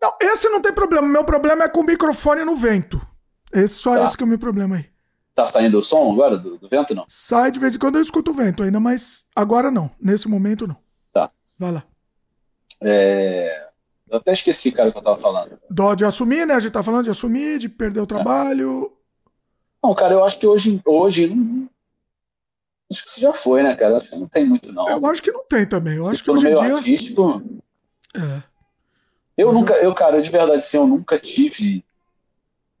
Não, 0.00 0.12
esse 0.20 0.46
não 0.50 0.60
tem 0.60 0.74
problema. 0.74 1.08
Meu 1.08 1.24
problema 1.24 1.64
é 1.64 1.68
com 1.68 1.80
o 1.80 1.86
microfone 1.86 2.44
no 2.44 2.54
vento. 2.54 3.00
Esse 3.50 3.74
só 3.76 3.96
tá. 3.96 4.04
esse 4.04 4.16
que 4.16 4.22
é 4.22 4.26
o 4.26 4.28
meu 4.28 4.38
problema 4.38 4.76
aí. 4.76 4.91
Tá 5.34 5.46
saindo 5.46 5.78
o 5.78 5.82
som 5.82 6.12
agora 6.12 6.36
do, 6.36 6.58
do, 6.58 6.68
vento, 6.68 6.94
não? 6.94 7.04
Sai 7.08 7.50
de 7.50 7.58
vez 7.58 7.74
em 7.74 7.78
quando 7.78 7.96
eu 7.96 8.02
escuto 8.02 8.30
o 8.30 8.34
vento 8.34 8.62
ainda, 8.62 8.78
mas 8.78 9.24
agora 9.34 9.70
não. 9.70 9.90
Nesse 10.00 10.28
momento 10.28 10.66
não. 10.66 10.76
Tá. 11.12 11.30
Vai 11.58 11.72
lá. 11.72 11.84
É... 12.82 13.68
Eu 14.10 14.18
até 14.18 14.34
esqueci, 14.34 14.70
cara, 14.70 14.90
o 14.90 14.92
que 14.92 14.98
eu 14.98 15.02
tava 15.02 15.18
falando. 15.18 15.58
Dó 15.70 15.94
de 15.94 16.04
assumir, 16.04 16.46
né? 16.46 16.52
A 16.52 16.60
gente 16.60 16.72
tá 16.72 16.82
falando 16.82 17.04
de 17.04 17.10
assumir, 17.10 17.58
de 17.58 17.68
perder 17.68 18.00
o 18.00 18.06
trabalho. 18.06 18.92
Não, 19.82 19.94
cara, 19.94 20.12
eu 20.12 20.22
acho 20.22 20.38
que 20.38 20.46
hoje, 20.46 20.80
hoje 20.84 21.32
acho 22.90 23.04
que 23.04 23.08
isso 23.08 23.20
já 23.20 23.32
foi, 23.32 23.62
né, 23.62 23.74
cara? 23.74 23.96
Acho 23.96 24.10
que 24.10 24.16
não 24.16 24.28
tem 24.28 24.46
muito, 24.46 24.70
não. 24.70 24.86
Eu 24.86 25.06
acho 25.06 25.22
que 25.22 25.32
não 25.32 25.44
tem 25.48 25.66
também. 25.66 25.96
Eu 25.96 26.06
acho 26.06 26.22
que 26.22 26.30
hoje 26.30 26.46
em 26.46 26.54
dia. 26.54 26.76
Artístico, 26.76 27.42
é. 28.14 28.42
Eu 29.36 29.48
Mas 29.48 29.56
nunca, 29.56 29.74
eu, 29.76 29.94
cara, 29.94 30.20
de 30.20 30.28
verdade, 30.28 30.58
assim, 30.58 30.76
eu 30.76 30.86
nunca 30.86 31.18
tive 31.18 31.82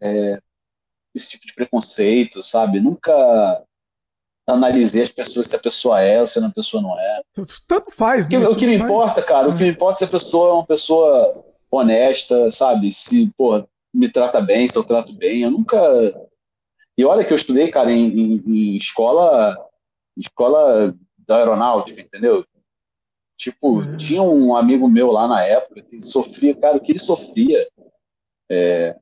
é, 0.00 0.38
esse 1.14 1.30
tipo 1.30 1.46
de 1.46 1.54
preconceito, 1.54 2.42
sabe? 2.42 2.80
Nunca 2.80 3.62
analisei 4.48 5.02
as 5.02 5.08
pessoas 5.08 5.46
se 5.46 5.56
a 5.56 5.58
pessoa 5.58 6.00
é 6.00 6.20
ou 6.20 6.26
se 6.26 6.38
a 6.38 6.50
pessoa 6.50 6.82
não 6.82 6.98
é. 6.98 7.22
Tanto 7.66 7.90
faz, 7.90 8.28
né? 8.28 8.38
O 8.48 8.56
que, 8.56 8.66
me 8.66 8.76
importa, 8.76 9.22
cara, 9.22 9.48
é. 9.48 9.50
o 9.50 9.56
que 9.56 9.62
me 9.62 9.70
importa 9.70 9.98
é 9.98 9.98
se 9.98 10.04
a 10.04 10.08
pessoa 10.08 10.50
é 10.50 10.52
uma 10.52 10.66
pessoa 10.66 11.44
honesta, 11.70 12.50
sabe? 12.50 12.90
Se, 12.90 13.32
pô, 13.36 13.64
me 13.94 14.10
trata 14.10 14.40
bem, 14.40 14.66
se 14.66 14.76
eu 14.76 14.84
trato 14.84 15.12
bem. 15.12 15.42
Eu 15.42 15.50
nunca 15.50 15.78
e 16.96 17.04
olha 17.04 17.24
que 17.24 17.32
eu 17.32 17.36
estudei, 17.36 17.70
cara, 17.70 17.90
em, 17.90 18.06
em, 18.06 18.42
em 18.46 18.76
escola, 18.76 19.56
escola 20.16 20.94
da 21.18 21.38
aeronáutica, 21.38 22.00
entendeu? 22.00 22.44
Tipo, 23.36 23.80
uhum. 23.80 23.96
tinha 23.96 24.22
um 24.22 24.54
amigo 24.54 24.88
meu 24.88 25.10
lá 25.10 25.26
na 25.26 25.42
época 25.42 25.82
que 25.82 26.00
sofria, 26.00 26.54
cara, 26.54 26.76
o 26.76 26.80
que 26.80 26.92
ele 26.92 26.98
sofria 26.98 27.66
é, 28.50 28.96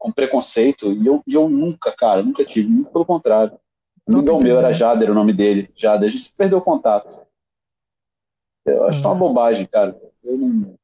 com 0.00 0.10
preconceito, 0.10 0.94
e 0.94 1.06
eu, 1.06 1.22
eu 1.28 1.46
nunca, 1.46 1.92
cara, 1.92 2.22
nunca 2.22 2.42
tive, 2.42 2.66
muito 2.66 2.90
pelo 2.90 3.04
contrário. 3.04 3.60
O 4.08 4.14
amigão 4.14 4.40
meu 4.40 4.58
era 4.58 4.72
Jader, 4.72 5.10
o 5.10 5.14
nome 5.14 5.30
dele, 5.30 5.70
Jader, 5.76 6.08
a 6.08 6.10
gente 6.10 6.32
perdeu 6.32 6.56
o 6.56 6.62
contato. 6.62 7.20
Eu 8.64 8.86
acho 8.86 8.98
uhum. 9.00 9.10
uma 9.10 9.14
bobagem, 9.14 9.66
cara. 9.66 9.94
Não... 10.24 10.74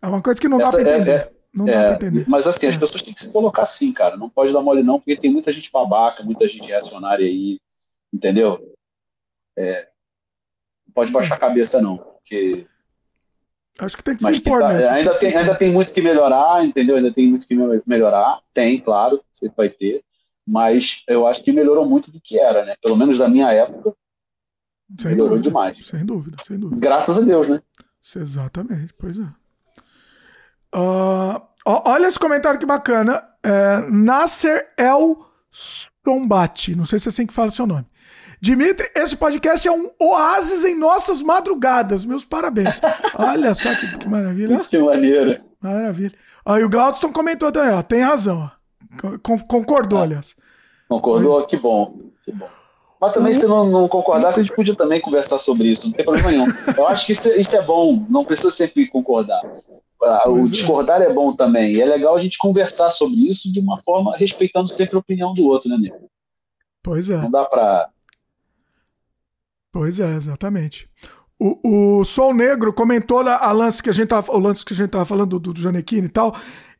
É 0.00 0.06
uma 0.06 0.22
coisa 0.22 0.40
que 0.40 0.48
não 0.48 0.60
Essa, 0.60 0.78
dá 0.78 0.78
pra 0.78 0.88
é, 0.88 0.94
entender. 0.94 1.10
É, 1.10 1.32
não 1.52 1.66
é, 1.66 1.72
dá 1.72 1.96
pra 1.96 2.06
entender. 2.06 2.24
Mas 2.28 2.46
assim, 2.46 2.68
as 2.68 2.76
é. 2.76 2.78
pessoas 2.78 3.02
têm 3.02 3.12
que 3.12 3.20
se 3.20 3.28
colocar 3.28 3.62
assim, 3.62 3.92
cara. 3.92 4.16
Não 4.16 4.30
pode 4.30 4.52
dar 4.52 4.62
mole, 4.62 4.84
não, 4.84 5.00
porque 5.00 5.16
tem 5.16 5.30
muita 5.30 5.50
gente 5.50 5.70
babaca, 5.72 6.22
muita 6.22 6.46
gente 6.46 6.68
reacionária 6.68 7.26
aí, 7.26 7.58
entendeu? 8.14 8.74
É, 9.58 9.88
não 10.86 10.94
pode 10.94 11.08
Sim. 11.08 11.14
baixar 11.14 11.34
a 11.34 11.40
cabeça, 11.40 11.82
não. 11.82 11.98
Porque. 11.98 12.64
Acho 13.78 13.96
que 13.96 14.02
tem 14.02 14.16
que 14.16 14.24
se 14.24 14.30
impor 14.30 14.60
tá, 14.60 14.68
mesmo. 14.68 14.88
Ainda 14.88 15.14
tem, 15.14 15.36
ainda 15.36 15.54
tem 15.54 15.70
muito 15.70 15.92
que 15.92 16.00
melhorar, 16.00 16.64
entendeu? 16.64 16.96
Ainda 16.96 17.12
tem 17.12 17.28
muito 17.28 17.46
que 17.46 17.54
melhorar. 17.86 18.40
Tem, 18.54 18.80
claro, 18.80 19.20
você 19.30 19.50
vai 19.54 19.68
ter. 19.68 20.02
Mas 20.46 21.02
eu 21.06 21.26
acho 21.26 21.42
que 21.42 21.52
melhorou 21.52 21.86
muito 21.86 22.10
do 22.10 22.20
que 22.20 22.38
era, 22.38 22.64
né? 22.64 22.74
Pelo 22.80 22.96
menos 22.96 23.18
da 23.18 23.28
minha 23.28 23.52
época. 23.52 23.94
Sem 24.98 25.10
melhorou 25.10 25.36
dúvida, 25.36 25.48
demais. 25.48 25.86
Sem 25.86 26.06
dúvida, 26.06 26.36
sem 26.42 26.58
dúvida. 26.58 26.80
Graças 26.80 27.18
a 27.18 27.20
Deus, 27.20 27.48
né? 27.48 27.60
Exatamente, 28.14 28.94
pois 28.94 29.18
é. 29.18 29.28
Uh, 30.74 31.40
olha 31.66 32.06
esse 32.06 32.18
comentário 32.18 32.60
que 32.60 32.66
bacana. 32.66 33.22
É, 33.42 33.78
Nasser 33.90 34.72
El 34.78 35.16
Stombati. 35.50 36.74
Não 36.74 36.84
sei 36.84 36.98
se 36.98 37.08
é 37.08 37.10
assim 37.10 37.26
que 37.26 37.34
fala 37.34 37.48
o 37.48 37.52
seu 37.52 37.66
nome. 37.66 37.86
Dimitri, 38.40 38.90
esse 38.94 39.16
podcast 39.16 39.66
é 39.66 39.72
um 39.72 39.90
oásis 40.00 40.64
em 40.64 40.78
nossas 40.78 41.22
madrugadas. 41.22 42.04
Meus 42.04 42.24
parabéns. 42.24 42.80
Olha 43.18 43.54
só 43.54 43.74
que, 43.74 43.98
que 43.98 44.08
maravilha. 44.08 44.64
Que 44.64 44.78
maneiro. 44.78 45.40
Maravilha. 45.60 46.14
Aí 46.44 46.62
o 46.62 46.68
Glaudston 46.68 47.12
comentou 47.12 47.50
também, 47.50 47.74
ó. 47.74 47.82
Tem 47.82 48.00
razão. 48.00 48.50
Ó. 49.02 49.18
Concordou, 49.48 49.98
ah, 49.98 50.02
aliás. 50.02 50.36
Concordou? 50.88 51.44
Que 51.46 51.56
bom. 51.56 51.98
Que 52.24 52.32
bom. 52.32 52.48
Mas 53.00 53.12
também, 53.12 53.34
se 53.34 53.46
não, 53.46 53.68
não 53.68 53.88
concordasse, 53.88 54.40
a 54.40 54.42
gente 54.42 54.54
podia 54.54 54.74
também 54.74 55.00
conversar 55.00 55.38
sobre 55.38 55.68
isso, 55.68 55.86
não 55.86 55.92
tem 55.92 56.04
problema 56.04 56.30
nenhum. 56.30 56.46
Eu 56.76 56.86
acho 56.88 57.04
que 57.04 57.12
isso, 57.12 57.28
é, 57.28 57.36
isso 57.36 57.54
é 57.54 57.62
bom, 57.62 58.06
não 58.08 58.24
precisa 58.24 58.50
sempre 58.50 58.86
concordar. 58.88 59.42
Ah, 60.02 60.28
o 60.28 60.40
é. 60.40 60.42
discordar 60.44 61.02
é 61.02 61.12
bom 61.12 61.34
também. 61.34 61.74
E 61.74 61.80
é 61.80 61.84
legal 61.84 62.14
a 62.14 62.18
gente 62.18 62.38
conversar 62.38 62.90
sobre 62.90 63.16
isso 63.16 63.52
de 63.52 63.60
uma 63.60 63.78
forma 63.80 64.16
respeitando 64.16 64.68
sempre 64.68 64.96
a 64.96 64.98
opinião 64.98 65.34
do 65.34 65.46
outro, 65.46 65.68
né, 65.68 65.76
nego? 65.78 66.10
Pois 66.82 67.10
é. 67.10 67.16
Não 67.16 67.30
dá 67.30 67.44
pra. 67.44 67.88
Pois 69.76 70.00
é, 70.00 70.14
exatamente. 70.14 70.88
O, 71.38 71.98
o 71.98 72.04
Sol 72.04 72.32
Negro 72.32 72.72
comentou 72.72 73.20
a, 73.20 73.52
lance 73.52 73.82
que 73.82 73.90
a 73.90 73.92
gente 73.92 74.08
tava, 74.08 74.32
o 74.32 74.38
lance 74.38 74.64
que 74.64 74.72
a 74.72 74.76
gente 74.76 74.88
tava 74.88 75.04
falando 75.04 75.38
do, 75.38 75.52
do 75.52 75.60
Janequine 75.60 76.06
e 76.06 76.08
tal. 76.08 76.34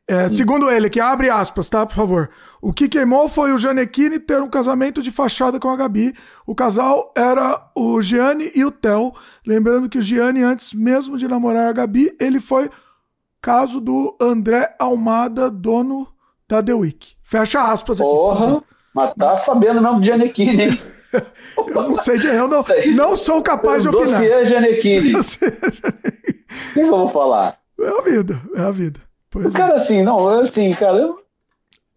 É, 0.07 0.27
segundo 0.29 0.71
ele, 0.71 0.89
que 0.89 0.99
abre 0.99 1.29
aspas, 1.29 1.69
tá? 1.69 1.85
Por 1.85 1.93
favor. 1.93 2.29
O 2.59 2.73
que 2.73 2.89
queimou 2.89 3.29
foi 3.29 3.51
o 3.51 3.57
Janequine 3.57 4.19
ter 4.19 4.41
um 4.41 4.49
casamento 4.49 4.99
de 4.99 5.11
fachada 5.11 5.59
com 5.59 5.69
a 5.69 5.75
Gabi. 5.75 6.11
O 6.43 6.55
casal 6.55 7.13
era 7.15 7.69
o 7.75 8.01
Gianni 8.01 8.51
e 8.55 8.65
o 8.65 8.71
Theo. 8.71 9.13
Lembrando 9.45 9.87
que 9.87 9.99
o 9.99 10.01
Gianni, 10.01 10.41
antes 10.41 10.73
mesmo 10.73 11.19
de 11.19 11.27
namorar 11.27 11.69
a 11.69 11.73
Gabi, 11.73 12.15
ele 12.19 12.39
foi 12.39 12.67
Caso 13.39 13.79
do 13.79 14.17
André 14.19 14.75
Almada, 14.79 15.51
dono 15.51 16.07
da 16.49 16.63
The 16.63 16.73
Week. 16.73 17.15
Fecha 17.21 17.61
aspas 17.61 18.01
aqui. 18.01 18.09
Porra, 18.09 18.63
mas 18.91 19.13
tá 19.13 19.35
sabendo 19.35 19.81
mesmo 19.81 20.01
de 20.01 20.07
Janequine, 20.07 20.63
hein? 20.63 20.81
eu 21.57 21.73
não 21.73 21.95
sei, 21.95 22.17
eu 22.17 22.47
não, 22.47 22.63
não 22.95 23.15
sou 23.15 23.41
capaz 23.41 23.83
de 23.83 23.89
opinar. 23.89 24.21
Dossiê 24.21 24.45
Janequine. 24.45 25.13
O 26.71 26.73
que 26.73 26.79
eu 26.79 26.89
vou 26.89 27.07
falar? 27.07 27.59
É 27.79 27.87
a 27.87 28.01
vida, 28.01 28.41
é 28.55 28.61
a 28.61 28.71
vida. 28.71 28.99
Pois 29.29 29.53
cara, 29.53 29.73
é. 29.73 29.77
assim, 29.77 30.01
não, 30.01 30.27
assim, 30.29 30.73
cara, 30.73 31.13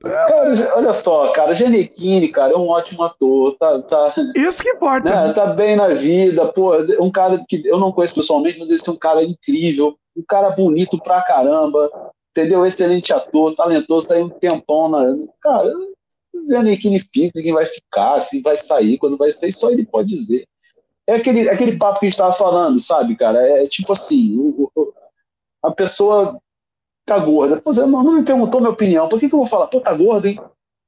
Cara, 0.03 0.77
olha 0.77 0.95
só, 0.95 1.31
cara, 1.31 1.53
Genequini, 1.53 2.29
cara, 2.29 2.55
é 2.55 2.57
um 2.57 2.69
ótimo 2.69 3.03
ator, 3.03 3.55
tá, 3.59 3.83
tá, 3.83 4.15
Isso 4.35 4.63
que 4.63 4.71
importa. 4.71 5.11
Né, 5.11 5.27
né? 5.29 5.33
Tá 5.35 5.47
bem 5.47 5.77
na 5.77 5.89
vida, 5.89 6.47
pô, 6.47 6.73
um 6.99 7.11
cara 7.11 7.45
que 7.47 7.63
eu 7.67 7.79
não 7.79 7.93
conheço 7.93 8.15
pessoalmente, 8.15 8.59
mas 8.59 8.71
ele 8.71 8.81
é 8.85 8.91
um 8.91 8.97
cara 8.97 9.23
incrível, 9.23 9.95
um 10.17 10.23
cara 10.27 10.49
bonito 10.51 10.99
pra 11.03 11.21
caramba, 11.21 11.91
entendeu? 12.31 12.65
Excelente 12.65 13.13
ator, 13.13 13.55
talentoso, 13.55 14.09
tá 14.09 14.15
aí 14.15 14.23
um 14.23 14.31
tempão 14.31 14.89
na. 14.89 15.05
Cara, 15.43 15.71
Genequini 16.47 16.99
fica, 16.99 17.33
ninguém 17.35 17.53
vai 17.53 17.67
ficar, 17.67 18.21
se 18.21 18.41
vai 18.41 18.57
sair, 18.57 18.99
quando 18.99 19.17
vai 19.17 19.31
sair, 19.31 19.53
só 19.53 19.71
ele 19.71 19.85
pode 19.85 20.09
dizer. 20.09 20.47
É 21.07 21.15
aquele, 21.15 21.49
aquele 21.49 21.77
papo 21.77 21.99
que 21.99 22.07
a 22.07 22.09
gente 22.09 22.19
tava 22.19 22.33
falando, 22.33 22.79
sabe, 22.79 23.17
cara? 23.17 23.41
É 23.41 23.67
tipo 23.67 23.93
assim, 23.93 24.39
o, 24.39 24.71
o, 24.75 24.93
a 25.63 25.71
pessoa 25.71 26.41
tá 27.05 27.19
gorda. 27.19 27.61
Pô, 27.61 27.73
não, 27.73 27.89
não 27.89 28.13
me 28.13 28.25
perguntou 28.25 28.61
minha 28.61 28.73
opinião. 28.73 29.09
Por 29.09 29.19
que, 29.19 29.29
que 29.29 29.35
eu 29.35 29.41
vou 29.41 29.47
falar? 29.47 29.67
Pô, 29.67 29.81
tá 29.81 29.93
gordo, 29.93 30.29
hein? 30.29 30.41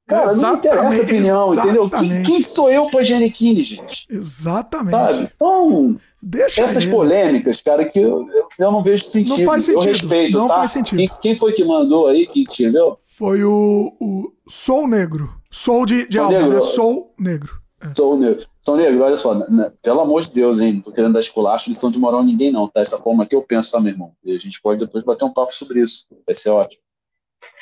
Cara, 0.05 0.31
exatamente, 0.31 0.75
não 0.75 0.83
interessa 0.83 0.97
a 0.97 1.03
opinião, 1.03 1.53
entendeu? 1.53 1.89
Quem, 1.89 2.23
quem, 2.23 2.41
sou 2.41 2.69
eu 2.69 2.87
pra 2.87 3.03
Giannichini, 3.03 3.61
gente? 3.61 4.05
Exatamente. 4.09 4.91
Sabe? 4.91 5.31
Então, 5.33 5.97
Deixa 6.21 6.61
essas 6.61 6.83
ele. 6.83 6.91
polêmicas, 6.91 7.61
cara, 7.61 7.85
que 7.85 7.99
eu, 7.99 8.27
eu 8.59 8.71
não 8.71 8.83
vejo 8.83 9.05
sentido. 9.05 9.37
Não 9.37 9.45
faz 9.45 9.63
sentido. 9.63 9.83
Eu 9.83 9.87
respeito, 9.87 10.37
não 10.37 10.47
tá? 10.47 10.55
faz 10.55 10.71
sentido. 10.71 10.97
Quem, 10.97 11.11
quem, 11.21 11.35
foi 11.35 11.53
que 11.53 11.63
mandou 11.63 12.07
aí, 12.07 12.27
que 12.27 12.41
entendeu? 12.41 12.97
Foi 13.17 13.45
o, 13.45 13.95
o 13.99 14.33
Sou 14.47 14.87
Negro. 14.87 15.33
Sou 15.49 15.85
de, 15.85 16.07
de 16.07 16.17
Sou 16.17 16.25
alma, 16.25 16.37
negro. 16.37 16.53
né? 16.53 16.61
Sou 16.61 17.13
Negro. 17.17 17.61
É. 17.81 17.95
Sou 17.95 18.17
Negro. 18.17 18.45
Sou 18.59 18.77
Negro, 18.77 19.03
olha 19.03 19.17
só, 19.17 19.35
né, 19.35 19.71
pelo 19.81 19.99
amor 19.99 20.21
de 20.21 20.31
Deus, 20.31 20.59
hein? 20.59 20.73
Não 20.73 20.81
tô 20.81 20.91
querendo 20.91 21.13
dar 21.13 21.19
esculacho, 21.19 21.69
lição 21.69 21.91
de 21.91 21.99
moral 21.99 22.23
ninguém 22.23 22.51
não, 22.51 22.67
tá? 22.67 22.81
Essa 22.81 22.97
forma 22.97 23.25
que 23.25 23.35
eu 23.35 23.41
penso, 23.41 23.71
tá, 23.71 23.79
meu 23.79 23.91
irmão? 23.91 24.13
E 24.23 24.33
a 24.33 24.37
gente 24.37 24.61
pode 24.61 24.79
depois 24.79 25.03
bater 25.03 25.25
um 25.25 25.33
papo 25.33 25.53
sobre 25.53 25.81
isso. 25.81 26.07
Vai 26.25 26.35
ser 26.35 26.49
ótimo. 26.49 26.81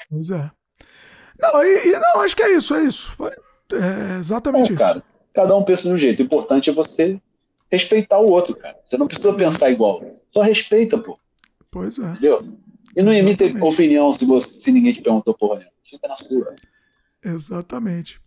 Pois 0.09 0.29
é. 0.29 0.51
Não, 1.41 1.63
e, 1.63 1.88
e, 1.88 1.99
não, 1.99 2.22
acho 2.22 2.35
que 2.35 2.43
é 2.43 2.56
isso, 2.56 2.75
é 2.75 2.83
isso. 2.83 3.11
É 3.74 4.19
exatamente 4.19 4.67
Bom, 4.67 4.74
isso. 4.74 4.77
Cara, 4.77 5.03
cada 5.33 5.56
um 5.56 5.63
pensa 5.63 5.83
de 5.83 5.93
um 5.93 5.97
jeito. 5.97 6.19
O 6.19 6.25
importante 6.25 6.69
é 6.69 6.74
você 6.74 7.19
respeitar 7.72 8.19
o 8.19 8.29
outro, 8.29 8.56
cara. 8.56 8.77
Você 8.85 8.97
não 8.97 9.07
precisa 9.07 9.33
pensar 9.33 9.69
igual. 9.69 10.03
Só 10.31 10.41
respeita, 10.41 10.97
pô. 10.97 11.17
Pois 11.69 11.97
é. 11.97 12.03
Entendeu? 12.03 12.45
E 12.95 13.01
não 13.01 13.13
imita 13.13 13.45
opinião 13.65 14.13
se, 14.13 14.25
você, 14.25 14.49
se 14.49 14.72
ninguém 14.72 14.93
te 14.93 15.01
perguntou 15.01 15.33
porra 15.33 15.59
nenhuma. 15.59 15.72
Fica 15.83 16.07
na 16.07 16.17
sua. 16.17 16.56
Exatamente. 17.24 18.19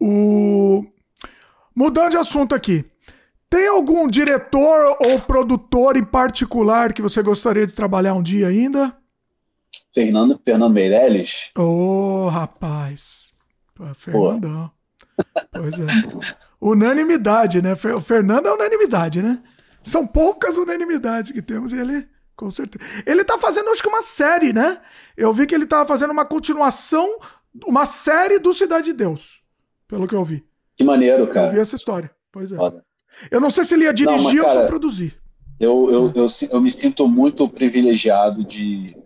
O... 0.00 0.84
Mudando 1.74 2.10
de 2.10 2.16
assunto 2.16 2.54
aqui. 2.54 2.84
Tem 3.48 3.66
algum 3.66 4.08
diretor 4.08 4.96
ou 5.04 5.20
produtor 5.20 5.96
em 5.96 6.04
particular 6.04 6.92
que 6.92 7.02
você 7.02 7.22
gostaria 7.22 7.66
de 7.66 7.74
trabalhar 7.74 8.14
um 8.14 8.22
dia 8.22 8.48
ainda? 8.48 8.96
Fernando, 9.92 10.40
Fernando 10.44 10.72
Meirelles. 10.72 11.50
Ô, 11.56 11.62
oh, 12.24 12.28
rapaz. 12.28 13.32
Fernandão. 13.94 14.70
Pois 15.52 15.78
é. 15.78 15.84
Unanimidade, 16.58 17.60
né? 17.60 17.74
O 17.94 18.00
Fernando 18.00 18.46
é 18.46 18.52
unanimidade, 18.54 19.20
né? 19.20 19.42
São 19.82 20.06
poucas 20.06 20.56
unanimidades 20.56 21.30
que 21.30 21.42
temos 21.42 21.72
e 21.72 21.78
ele, 21.78 22.08
com 22.34 22.50
certeza. 22.50 22.82
Ele 23.06 23.22
tá 23.22 23.36
fazendo, 23.36 23.68
acho 23.68 23.82
que 23.82 23.88
uma 23.88 24.00
série, 24.00 24.50
né? 24.50 24.80
Eu 25.16 25.30
vi 25.30 25.46
que 25.46 25.54
ele 25.54 25.66
tava 25.66 25.86
fazendo 25.86 26.10
uma 26.10 26.24
continuação, 26.24 27.18
uma 27.66 27.84
série 27.84 28.38
do 28.38 28.54
Cidade 28.54 28.86
de 28.86 28.92
Deus, 28.94 29.42
pelo 29.86 30.08
que 30.08 30.14
eu 30.14 30.24
vi. 30.24 30.42
Que 30.74 30.84
maneiro, 30.84 31.26
cara. 31.28 31.48
Eu 31.48 31.52
vi 31.52 31.60
essa 31.60 31.76
história. 31.76 32.10
Pois 32.32 32.50
é. 32.52 32.56
Foda. 32.56 32.82
Eu 33.30 33.40
não 33.40 33.50
sei 33.50 33.64
se 33.64 33.74
ele 33.74 33.84
ia 33.84 33.92
dirigir 33.92 34.36
não, 34.36 34.44
cara, 34.44 34.54
ou 34.54 34.62
só 34.62 34.66
produzir. 34.66 35.20
Eu, 35.58 35.90
eu, 35.90 36.12
eu, 36.14 36.26
eu, 36.50 36.60
me 36.60 36.70
sinto 36.70 37.06
muito 37.06 37.46
privilegiado 37.46 38.42
de, 38.42 38.96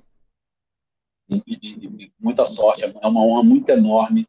muita 2.18 2.44
sorte, 2.44 2.84
é 2.84 3.06
uma 3.06 3.24
honra 3.24 3.42
muito 3.42 3.68
enorme 3.70 4.26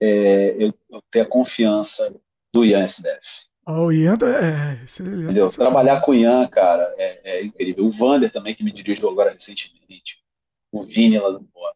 é, 0.00 0.62
eu, 0.62 0.74
eu, 0.90 1.02
ter 1.10 1.20
a 1.20 1.26
confiança 1.26 2.14
do 2.52 2.64
Ian 2.64 2.84
SDF. 2.84 3.46
Ah, 3.64 3.82
o 3.82 3.92
Ian 3.92 4.16
é, 4.22 5.38
é, 5.38 5.44
é 5.44 5.48
Trabalhar 5.48 6.00
com 6.00 6.12
o 6.12 6.14
Ian, 6.14 6.46
cara, 6.48 6.94
é, 6.96 7.38
é, 7.38 7.44
incrível. 7.44 7.86
O 7.86 7.90
Vander 7.90 8.30
também, 8.30 8.54
que 8.54 8.62
me 8.62 8.72
dirigiu 8.72 9.08
agora 9.08 9.32
recentemente. 9.32 10.22
O 10.70 10.82
Vini 10.82 11.18
lá 11.18 11.30
do 11.30 11.40
Boa. 11.40 11.74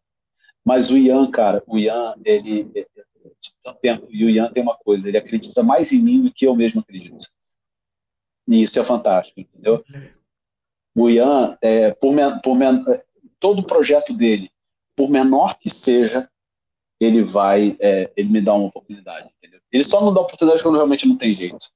Mas 0.64 0.90
o 0.90 0.96
Ian, 0.96 1.30
cara, 1.30 1.62
o 1.66 1.78
Ian, 1.78 2.14
ele. 2.24 2.70
É, 2.76 2.86
tempo, 3.82 4.06
e 4.10 4.24
o 4.24 4.30
Ian 4.30 4.50
tem 4.52 4.62
uma 4.62 4.76
coisa, 4.76 5.08
ele 5.08 5.18
acredita 5.18 5.62
mais 5.62 5.92
em 5.92 6.02
mim 6.02 6.22
do 6.22 6.32
que 6.32 6.46
eu 6.46 6.54
mesmo 6.54 6.80
acredito. 6.80 7.26
E 8.48 8.62
isso 8.62 8.78
é 8.80 8.84
fantástico, 8.84 9.40
entendeu? 9.40 9.82
É. 9.94 10.10
O 10.94 11.08
Ian, 11.08 11.56
é, 11.62 11.92
por, 11.92 12.14
por, 12.42 12.56
todo 13.40 13.60
o 13.60 13.66
projeto 13.66 14.12
dele, 14.12 14.50
por 14.94 15.10
menor 15.10 15.58
que 15.58 15.68
seja, 15.68 16.28
ele 17.00 17.24
vai, 17.24 17.76
é, 17.80 18.12
ele 18.14 18.28
me 18.28 18.40
dá 18.40 18.54
uma 18.54 18.68
oportunidade, 18.68 19.30
entendeu? 19.38 19.60
Ele 19.72 19.82
só 19.82 20.00
não 20.00 20.12
dá 20.12 20.20
oportunidade 20.20 20.62
quando 20.62 20.76
realmente 20.76 21.08
não 21.08 21.16
tem 21.16 21.32
jeito. 21.32 21.66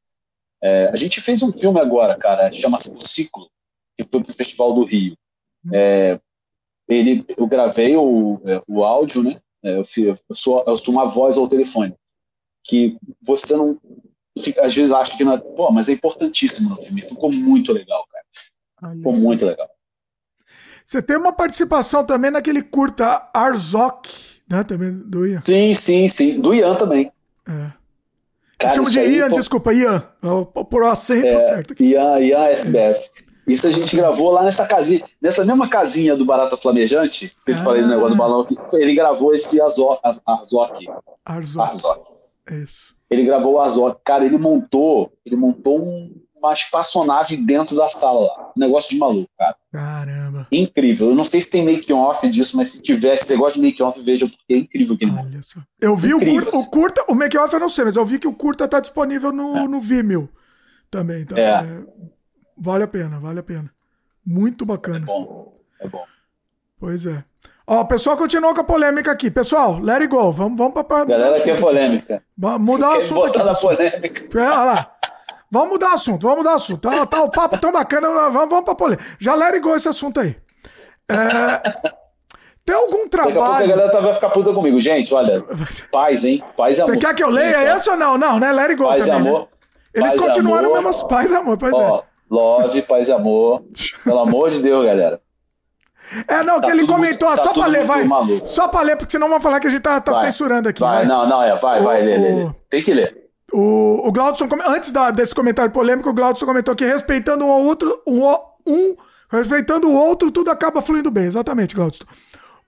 É, 0.62 0.88
a 0.88 0.96
gente 0.96 1.20
fez 1.20 1.42
um 1.42 1.52
filme 1.52 1.80
agora, 1.80 2.16
cara, 2.16 2.52
chama-se 2.52 2.90
O 2.90 3.00
Ciclo, 3.00 3.50
que 3.96 4.04
foi 4.04 4.22
pro 4.22 4.34
Festival 4.34 4.74
do 4.74 4.84
Rio. 4.84 5.16
É, 5.72 6.20
ele, 6.86 7.24
eu 7.36 7.46
gravei 7.46 7.96
o, 7.96 8.40
é, 8.44 8.62
o 8.68 8.84
áudio, 8.84 9.22
né? 9.22 9.40
É, 9.62 9.76
eu, 9.76 9.86
eu, 10.28 10.34
sou, 10.34 10.62
eu 10.66 10.76
sou 10.76 10.92
uma 10.92 11.06
voz 11.06 11.38
ao 11.38 11.48
telefone, 11.48 11.94
que 12.62 12.98
você 13.22 13.56
não, 13.56 13.80
fica, 14.38 14.64
às 14.64 14.74
vezes 14.74 14.92
acha 14.92 15.16
que 15.16 15.24
não 15.24 15.32
é, 15.32 15.38
pô, 15.38 15.70
mas 15.70 15.88
é 15.88 15.92
importantíssimo 15.92 16.70
no 16.70 16.76
filme. 16.76 17.02
Ficou 17.02 17.32
muito 17.32 17.72
legal, 17.72 18.06
cara. 18.10 18.94
Ficou 18.94 19.16
muito 19.16 19.44
legal. 19.44 19.73
Você 20.84 21.00
tem 21.00 21.16
uma 21.16 21.32
participação 21.32 22.04
também 22.04 22.30
naquele 22.30 22.62
curta 22.62 23.28
Arzok, 23.32 24.10
né? 24.48 24.62
Também 24.64 24.92
do 24.92 25.26
Ian. 25.26 25.40
Sim, 25.40 25.72
sim, 25.72 26.08
sim. 26.08 26.40
Do 26.40 26.54
Ian 26.54 26.74
também. 26.74 27.10
É. 27.48 27.72
Cara, 28.58 28.74
chamo 28.74 28.90
de 28.90 29.00
Ian, 29.00 29.30
pô... 29.30 29.36
desculpa, 29.36 29.72
Ian. 29.72 30.00
Por 30.70 30.82
o 30.82 30.86
acento 30.86 31.26
é, 31.26 31.38
certo. 31.38 31.72
Aqui. 31.72 31.90
Ian, 31.92 32.20
Ian 32.20 32.44
SBF. 32.46 33.10
Isso 33.46 33.66
a 33.66 33.70
gente 33.70 33.94
gravou 33.94 34.30
lá 34.30 34.42
nessa 34.42 34.66
casinha, 34.66 35.04
nessa 35.20 35.44
mesma 35.44 35.68
casinha 35.68 36.16
do 36.16 36.24
Barata 36.24 36.56
Flamejante, 36.56 37.30
que 37.44 37.52
eu 37.52 37.56
te 37.56 37.60
ah. 37.60 37.64
falei 37.64 37.82
do 37.82 37.88
negócio 37.88 38.10
do 38.10 38.16
balão, 38.16 38.46
ele 38.72 38.94
gravou 38.94 39.34
esse 39.34 39.60
Arzok. 39.60 40.00
Arzok. 40.24 40.86
Arzok. 41.24 42.00
Isso. 42.50 42.94
Ele 43.10 43.24
gravou 43.24 43.54
o 43.54 43.60
Arzok. 43.60 44.00
Cara, 44.02 44.24
ele 44.24 44.38
montou, 44.38 45.12
ele 45.26 45.36
montou 45.36 45.78
um, 45.78 46.10
uma 46.44 46.52
espaçonave 46.52 47.36
dentro 47.36 47.76
da 47.76 47.88
sala 47.88 48.26
lá. 48.26 48.52
Negócio 48.56 48.90
de 48.90 48.98
maluco, 48.98 49.28
cara. 49.38 49.56
Caramba. 49.72 50.46
Incrível. 50.50 51.08
Eu 51.08 51.14
não 51.14 51.24
sei 51.24 51.40
se 51.40 51.50
tem 51.50 51.64
make-off 51.64 52.28
disso, 52.28 52.56
mas 52.56 52.70
se 52.70 52.82
tivesse, 52.82 53.26
você 53.26 53.36
gosta 53.36 53.58
de 53.58 53.64
make-off, 53.64 54.00
veja, 54.00 54.26
porque 54.26 54.54
é 54.54 54.58
incrível 54.58 54.96
que 54.96 55.04
ele 55.04 55.12
Olha 55.12 55.42
só. 55.42 55.60
Eu 55.80 55.96
vi 55.96 56.14
o 56.14 56.20
curta, 56.20 56.56
o 56.56 56.66
curta, 56.66 57.04
o 57.08 57.14
make-off 57.14 57.52
eu 57.52 57.60
não 57.60 57.68
sei, 57.68 57.84
mas 57.84 57.96
eu 57.96 58.04
vi 58.04 58.18
que 58.18 58.28
o 58.28 58.32
curta 58.32 58.68
tá 58.68 58.80
disponível 58.80 59.32
no, 59.32 59.56
é. 59.56 59.68
no 59.68 59.80
Vimeo 59.80 60.28
também. 60.90 61.22
Então, 61.22 61.36
é. 61.36 61.42
é. 61.42 61.64
Vale 62.56 62.84
a 62.84 62.88
pena, 62.88 63.18
vale 63.18 63.40
a 63.40 63.42
pena. 63.42 63.70
Muito 64.24 64.64
bacana. 64.64 64.98
É 64.98 65.06
bom. 65.06 65.60
É 65.80 65.88
bom. 65.88 66.04
Pois 66.78 67.06
é. 67.06 67.24
Ó, 67.66 67.80
o 67.80 67.84
pessoal 67.86 68.16
continua 68.16 68.54
com 68.54 68.60
a 68.60 68.64
polêmica 68.64 69.10
aqui. 69.10 69.30
Pessoal, 69.30 69.78
let 69.80 70.02
it 70.02 70.08
go. 70.08 70.30
Vamos, 70.30 70.58
vamos 70.58 70.82
pra. 70.82 71.04
Galera 71.04 71.40
quer 71.40 71.58
polêmica. 71.58 72.22
Mudar 72.36 72.90
o 72.90 72.96
assunto 72.96 73.26
aqui. 73.26 73.60
Polêmica. 73.60 74.38
É, 74.38 74.42
olha 74.42 74.64
lá. 74.64 74.93
Vamos 75.54 75.68
mudar 75.68 75.90
o 75.90 75.94
assunto, 75.94 76.22
vamos 76.22 76.38
mudar 76.38 76.50
o 76.50 76.56
assunto. 76.56 76.80
Tá, 76.80 77.06
tá 77.06 77.22
o 77.22 77.30
papo 77.30 77.56
tão 77.58 77.70
bacana, 77.70 78.08
vamos, 78.08 78.48
vamos 78.48 78.64
pra 78.64 78.74
polêmica. 78.74 79.04
Já 79.20 79.36
lerigou 79.36 79.76
esse 79.76 79.88
assunto 79.88 80.18
aí. 80.18 80.36
É, 81.08 81.92
tem 82.66 82.74
algum 82.74 83.08
trabalho. 83.08 83.38
Daqui 83.40 83.70
a, 83.70 83.74
a 83.74 83.76
galera 83.76 83.92
tá, 83.92 84.00
vai 84.00 84.14
ficar 84.14 84.30
puta 84.30 84.52
comigo. 84.52 84.80
Gente, 84.80 85.14
olha. 85.14 85.44
Paz, 85.92 86.24
hein? 86.24 86.42
Paz 86.56 86.76
e 86.76 86.80
amor. 86.80 86.92
Você 86.92 86.98
quer 86.98 87.14
que 87.14 87.22
eu 87.22 87.30
leia 87.30 87.60
Gente, 87.60 87.76
esse 87.76 87.88
ou 87.88 87.96
não? 87.96 88.18
Não, 88.18 88.40
né? 88.40 88.50
Let 88.50 88.70
it 88.70 88.74
go 88.74 88.88
paz 88.88 89.06
também. 89.06 89.20
E 89.20 89.22
né? 89.22 89.28
amor. 89.28 89.40
Né? 89.42 89.46
Eles 89.94 90.14
continuaram 90.16 90.70
amor. 90.70 90.82
mesmo 90.82 91.08
paz 91.08 91.30
e 91.30 91.36
amor, 91.36 91.56
pois 91.56 91.72
Ó, 91.72 91.98
é. 91.98 92.02
Love, 92.28 92.82
paz 92.82 93.06
e 93.06 93.12
amor. 93.12 93.62
Pelo 94.02 94.18
amor 94.18 94.50
de 94.50 94.58
Deus, 94.58 94.84
galera. 94.84 95.20
É, 96.26 96.42
não, 96.42 96.60
tá 96.60 96.66
que 96.66 96.72
ele 96.72 96.84
comentou, 96.84 97.28
muito, 97.28 97.42
tá 97.42 97.44
só 97.44 97.52
pra 97.52 97.66
ler, 97.66 97.86
vai. 97.86 98.02
Maluco. 98.02 98.44
Só 98.44 98.66
pra 98.66 98.82
ler, 98.82 98.96
porque 98.96 99.12
senão 99.12 99.28
vão 99.28 99.38
falar 99.38 99.60
que 99.60 99.68
a 99.68 99.70
gente 99.70 99.82
tá, 99.82 100.00
tá 100.00 100.14
censurando 100.14 100.68
aqui. 100.68 100.80
Vai, 100.80 100.96
vai, 100.96 101.06
não, 101.06 101.28
não, 101.28 101.42
é, 101.42 101.54
vai, 101.54 101.80
o, 101.80 101.84
vai, 101.84 102.02
lê, 102.02 102.18
lê, 102.18 102.44
lê. 102.44 102.50
Tem 102.68 102.82
que 102.82 102.92
ler. 102.92 103.23
O, 103.56 104.08
o 104.08 104.10
Glaudson, 104.10 104.48
antes 104.66 104.90
da, 104.90 105.12
desse 105.12 105.32
comentário 105.32 105.70
polêmico, 105.70 106.10
o 106.10 106.12
Glaudson 106.12 106.44
comentou 106.44 106.74
que 106.74 106.84
respeitando 106.84 107.44
um 107.44 107.52
ao 107.52 107.62
outro, 107.62 108.02
um, 108.04 108.20
um 108.66 108.96
respeitando 109.30 109.88
o 109.88 109.94
outro, 109.94 110.28
tudo 110.32 110.50
acaba 110.50 110.82
fluindo 110.82 111.08
bem. 111.08 111.26
Exatamente, 111.26 111.72
Glaudson. 111.72 112.04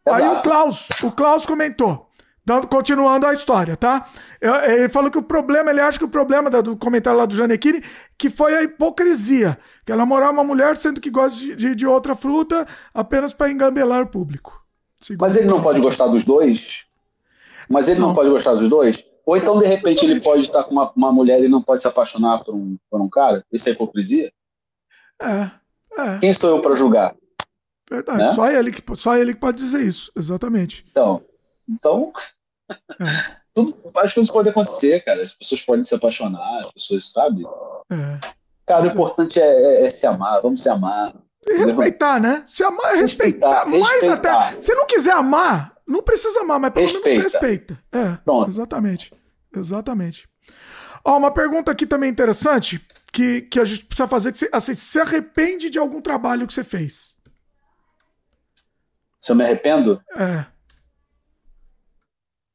Aí 0.06 0.28
o 0.28 0.40
Klaus, 0.42 0.88
o 1.02 1.10
Klaus 1.10 1.44
comentou, 1.44 2.08
dando, 2.44 2.68
continuando 2.68 3.26
a 3.26 3.32
história, 3.32 3.76
tá? 3.76 4.06
Ele 4.40 4.88
falou 4.88 5.10
que 5.10 5.18
o 5.18 5.24
problema, 5.24 5.72
ele 5.72 5.80
acha 5.80 5.98
que 5.98 6.04
o 6.04 6.08
problema 6.08 6.48
do 6.48 6.76
comentário 6.76 7.18
lá 7.18 7.26
do 7.26 7.34
Janequine, 7.34 7.82
que 8.16 8.30
foi 8.30 8.54
a 8.54 8.62
hipocrisia. 8.62 9.58
Que 9.84 9.90
ela 9.90 10.02
namorar 10.02 10.30
uma 10.30 10.44
mulher 10.44 10.76
sendo 10.76 11.00
que 11.00 11.10
gosta 11.10 11.56
de, 11.56 11.74
de, 11.74 11.84
outra 11.84 12.14
fruta 12.14 12.64
apenas 12.94 13.32
para 13.32 13.50
engambelar 13.50 14.02
o 14.02 14.06
público. 14.06 14.64
Mas 15.18 15.34
ele 15.34 15.48
não 15.48 15.60
pode 15.60 15.80
gostar 15.80 16.06
dos 16.06 16.24
dois? 16.24 16.84
Mas 17.68 17.88
ele 17.88 17.98
não, 17.98 18.08
não 18.08 18.14
pode 18.14 18.30
gostar 18.30 18.54
dos 18.54 18.68
dois? 18.68 19.04
Ou 19.26 19.36
então, 19.36 19.58
de 19.58 19.66
repente, 19.66 20.04
ele 20.04 20.20
pode 20.20 20.42
estar 20.42 20.62
com 20.62 20.70
uma, 20.70 20.92
uma 20.94 21.12
mulher 21.12 21.42
e 21.42 21.48
não 21.48 21.60
pode 21.60 21.80
se 21.80 21.88
apaixonar 21.88 22.44
por 22.44 22.54
um, 22.54 22.78
por 22.88 23.00
um 23.00 23.10
cara? 23.10 23.44
Isso 23.52 23.68
é 23.68 23.72
hipocrisia? 23.72 24.32
É. 25.20 25.50
é. 26.00 26.18
Quem 26.20 26.32
sou 26.32 26.50
eu 26.50 26.60
para 26.60 26.76
julgar? 26.76 27.16
Verdade. 27.90 28.18
Né? 28.18 28.28
Só, 28.28 28.48
ele 28.48 28.70
que, 28.70 28.96
só 28.96 29.16
ele 29.16 29.34
que 29.34 29.40
pode 29.40 29.58
dizer 29.58 29.82
isso. 29.82 30.12
Exatamente. 30.16 30.86
Então, 30.90 31.24
então 31.68 32.12
é. 33.00 33.04
tudo, 33.52 33.76
as 33.96 34.12
coisas 34.14 34.30
podem 34.30 34.50
acontecer, 34.50 35.04
cara. 35.04 35.22
As 35.22 35.34
pessoas 35.34 35.60
podem 35.62 35.82
se 35.82 35.94
apaixonar, 35.94 36.60
as 36.60 36.72
pessoas, 36.72 37.10
sabe? 37.10 37.44
É. 37.90 38.36
Cara, 38.64 38.84
o 38.84 38.86
importante 38.86 39.40
é, 39.40 39.44
é, 39.44 39.86
é, 39.86 39.90
se 39.90 40.06
amar, 40.06 40.40
vamos 40.40 40.60
se 40.60 40.68
amar. 40.68 41.14
E 41.48 41.54
respeitar, 41.54 42.20
né? 42.20 42.42
Se 42.46 42.62
amar 42.62 42.94
é 42.94 43.00
respeitar. 43.00 43.64
respeitar 43.64 43.78
mais 43.78 44.02
respeitar. 44.02 44.48
até. 44.48 44.60
Se 44.60 44.74
não 44.74 44.86
quiser 44.86 45.14
amar, 45.14 45.75
não 45.86 46.02
precisa 46.02 46.40
amar, 46.40 46.58
mas 46.58 46.72
pelo 46.72 46.86
respeita. 46.86 47.08
menos 47.08 47.32
respeita. 47.32 47.78
É, 47.92 48.16
Pronto. 48.16 48.50
exatamente. 48.50 49.12
Exatamente. 49.54 50.28
Ó, 51.04 51.16
uma 51.16 51.30
pergunta 51.30 51.70
aqui 51.70 51.86
também 51.86 52.10
interessante 52.10 52.84
que, 53.12 53.42
que 53.42 53.60
a 53.60 53.64
gente 53.64 53.84
precisa 53.84 54.08
fazer. 54.08 54.32
Que 54.32 54.38
você, 54.38 54.50
assim, 54.52 54.74
se 54.74 55.00
arrepende 55.00 55.70
de 55.70 55.78
algum 55.78 56.00
trabalho 56.00 56.46
que 56.46 56.52
você 56.52 56.64
fez? 56.64 57.16
Se 59.18 59.32
eu 59.32 59.36
me 59.36 59.44
arrependo? 59.44 60.02
É. 60.16 60.46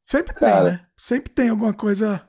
Sempre 0.04 0.34
Cara, 0.34 0.64
tem, 0.66 0.74
né? 0.74 0.88
Sempre 0.96 1.32
tem 1.32 1.50
alguma 1.50 1.74
coisa 1.74 2.28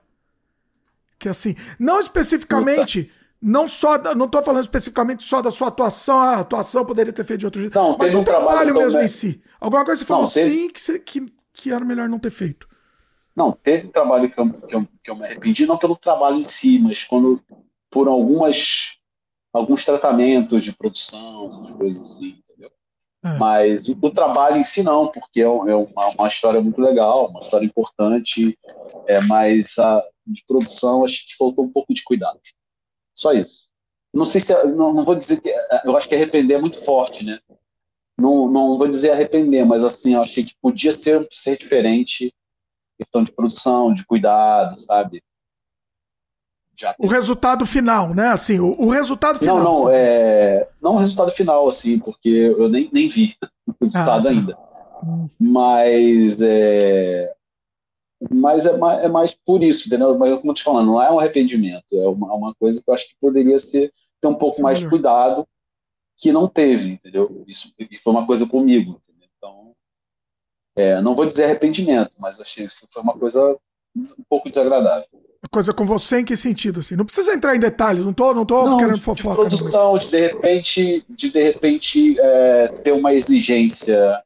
que 1.19 1.29
assim. 1.29 1.57
Não 1.79 1.99
especificamente. 2.01 3.05
Puta. 3.05 3.22
Não 3.43 3.67
só 3.67 3.99
da, 3.99 4.15
não 4.15 4.29
tô 4.29 4.41
falando 4.43 4.63
especificamente 4.63 5.25
só 5.25 5.43
da 5.43 5.51
sua 5.51 5.69
atuação, 5.69 6.21
a 6.21 6.39
atuação 6.41 6.85
poderia 6.85 7.13
ter 7.13 7.25
feito 7.25 7.41
de 7.41 7.47
outro 7.47 7.61
jeito. 7.61 7.77
Não, 7.77 7.97
mas 7.99 8.13
do 8.13 8.21
um 8.21 8.25
trabalho, 8.25 8.67
trabalho 8.67 8.75
mesmo 8.75 9.01
em 9.01 9.09
si. 9.09 9.43
Alguma 9.61 9.85
coisa 9.85 10.01
você 10.01 10.07
falou 10.07 10.25
não, 10.25 10.31
teve... 10.31 10.51
sim 10.51 10.71
que, 10.71 10.81
você, 10.81 10.99
que, 11.01 11.33
que 11.53 11.73
era 11.73 11.85
melhor 11.85 12.09
não 12.09 12.21
ter 12.21 12.31
feito. 12.31 12.69
Não, 13.35 13.51
teve 13.51 13.89
trabalho 13.89 14.31
que 14.31 14.39
eu, 14.39 14.51
que, 14.51 14.77
eu, 14.77 14.89
que 15.03 15.11
eu 15.11 15.17
me 15.17 15.25
arrependi, 15.25 15.67
não 15.67 15.77
pelo 15.77 15.97
trabalho 15.97 16.37
em 16.37 16.45
si, 16.45 16.79
mas 16.79 17.03
quando 17.03 17.43
por 17.91 18.07
algumas 18.07 18.97
alguns 19.53 19.85
tratamentos 19.85 20.63
de 20.63 20.73
produção, 20.73 21.49
essas 21.49 21.71
coisas 21.73 22.11
assim, 22.13 22.39
entendeu? 22.49 22.71
É. 23.25 23.37
Mas 23.39 23.87
o, 23.89 23.99
o, 24.01 24.11
trabalho 24.11 24.57
em 24.57 24.63
si 24.63 24.83
não, 24.83 25.09
porque 25.09 25.41
é, 25.41 25.45
é 25.45 25.47
uma, 25.47 26.09
uma, 26.09 26.29
história 26.29 26.61
muito 26.61 26.81
legal, 26.81 27.29
uma 27.29 27.41
história 27.41 27.67
importante, 27.67 28.59
é, 29.07 29.21
mas 29.21 29.79
a 29.79 30.03
de 30.27 30.43
produção 30.47 31.05
acho 31.05 31.27
que 31.27 31.37
faltou 31.37 31.65
um 31.65 31.73
pouco 31.73 31.93
de 31.93 32.03
cuidado. 32.03 32.39
Só 33.15 33.33
isso. 33.33 33.69
Não 34.13 34.25
sei 34.25 34.41
se 34.41 34.53
não, 34.65 34.93
não 34.93 35.05
vou 35.05 35.15
dizer 35.15 35.41
que 35.41 35.53
eu 35.85 35.97
acho 35.97 36.09
que 36.09 36.15
arrepender 36.15 36.55
é 36.55 36.61
muito 36.61 36.83
forte, 36.85 37.25
né? 37.25 37.39
Não, 38.19 38.47
não 38.51 38.77
vou 38.77 38.87
dizer 38.87 39.11
arrepender, 39.11 39.65
mas 39.65 39.83
assim, 39.83 40.15
eu 40.15 40.23
achei 40.23 40.45
que 40.45 40.55
podia 40.61 40.93
ser, 40.93 41.27
ser 41.31 41.57
diferente 41.57 42.33
questão 42.99 43.23
de 43.23 43.33
produção, 43.33 43.93
de 43.93 44.05
cuidado, 44.05 44.79
sabe? 44.79 45.23
Já 46.79 46.95
o 46.99 47.07
resultado 47.07 47.67
final, 47.67 48.15
né? 48.15 48.29
Assim, 48.29 48.59
o, 48.59 48.81
o 48.81 48.89
resultado 48.89 49.39
final. 49.39 49.59
Não, 49.59 49.83
não, 49.83 49.91
é... 49.91 50.69
não 50.81 50.95
o 50.95 50.99
resultado 50.99 51.31
final, 51.33 51.69
assim, 51.69 51.99
porque 51.99 52.29
eu 52.29 52.69
nem, 52.69 52.89
nem 52.93 53.09
vi 53.09 53.37
o 53.67 53.75
resultado 53.81 54.29
ah, 54.29 54.31
ainda. 54.31 54.59
Mas 55.39 56.41
é... 56.41 57.33
Mas 58.31 58.67
é 58.67 58.77
mais, 58.77 59.05
é 59.05 59.09
mais 59.09 59.35
por 59.35 59.63
isso, 59.63 59.87
entendeu? 59.87 60.17
Mas 60.19 60.37
como 60.39 60.51
eu 60.51 60.55
te 60.55 60.63
falando, 60.63 60.87
não 60.87 61.03
é 61.03 61.11
um 61.11 61.19
arrependimento, 61.19 61.93
é 61.93 62.09
uma, 62.09 62.33
uma 62.35 62.55
coisa 62.55 62.83
que 62.83 62.89
eu 62.89 62.95
acho 62.95 63.09
que 63.09 63.17
poderia 63.21 63.59
ser 63.59 63.93
ter 64.21 64.29
um 64.29 64.35
pouco 64.35 64.57
Sim, 64.57 64.63
mais 64.63 64.79
de 64.79 64.89
cuidado 64.89 65.47
que 66.17 66.31
não 66.31 66.47
teve, 66.47 66.93
entendeu? 66.93 67.45
Isso, 67.49 67.73
isso 67.91 68.03
foi 68.03 68.13
uma 68.13 68.25
coisa 68.25 68.47
comigo, 68.47 68.93
entendeu? 69.03 69.29
Então, 69.37 69.73
é, 70.77 71.01
não 71.01 71.17
vou 71.17 71.27
dizer 71.27 71.45
arrependimento, 71.45 72.13
mas 72.19 72.41
achei 72.41 72.67
que 72.67 72.87
foi 72.89 73.03
uma 73.03 73.19
coisa 73.19 73.59
um 73.97 74.25
pouco 74.29 74.49
desagradável. 74.49 75.07
Coisa 75.51 75.75
com 75.75 75.85
você 75.85 76.21
em 76.21 76.25
que 76.25 76.37
sentido 76.37 76.79
assim? 76.81 76.95
Não 76.95 77.05
precisa 77.05 77.35
entrar 77.35 77.57
em 77.57 77.61
detalhes, 77.61 78.05
não 78.05 78.13
tô, 78.13 78.33
não 78.33 78.47
tô 78.47 78.65
não, 78.65 78.77
querendo 78.77 78.95
de, 78.95 79.01
fofoca. 79.01 79.43
De 79.43 79.57
produção, 79.57 79.99
de 79.99 80.07
de 80.07 80.21
repente, 80.21 81.05
de 81.09 81.31
de 81.31 81.43
repente 81.43 82.21
é, 82.21 82.69
ter 82.69 82.93
uma 82.93 83.13
exigência. 83.13 84.23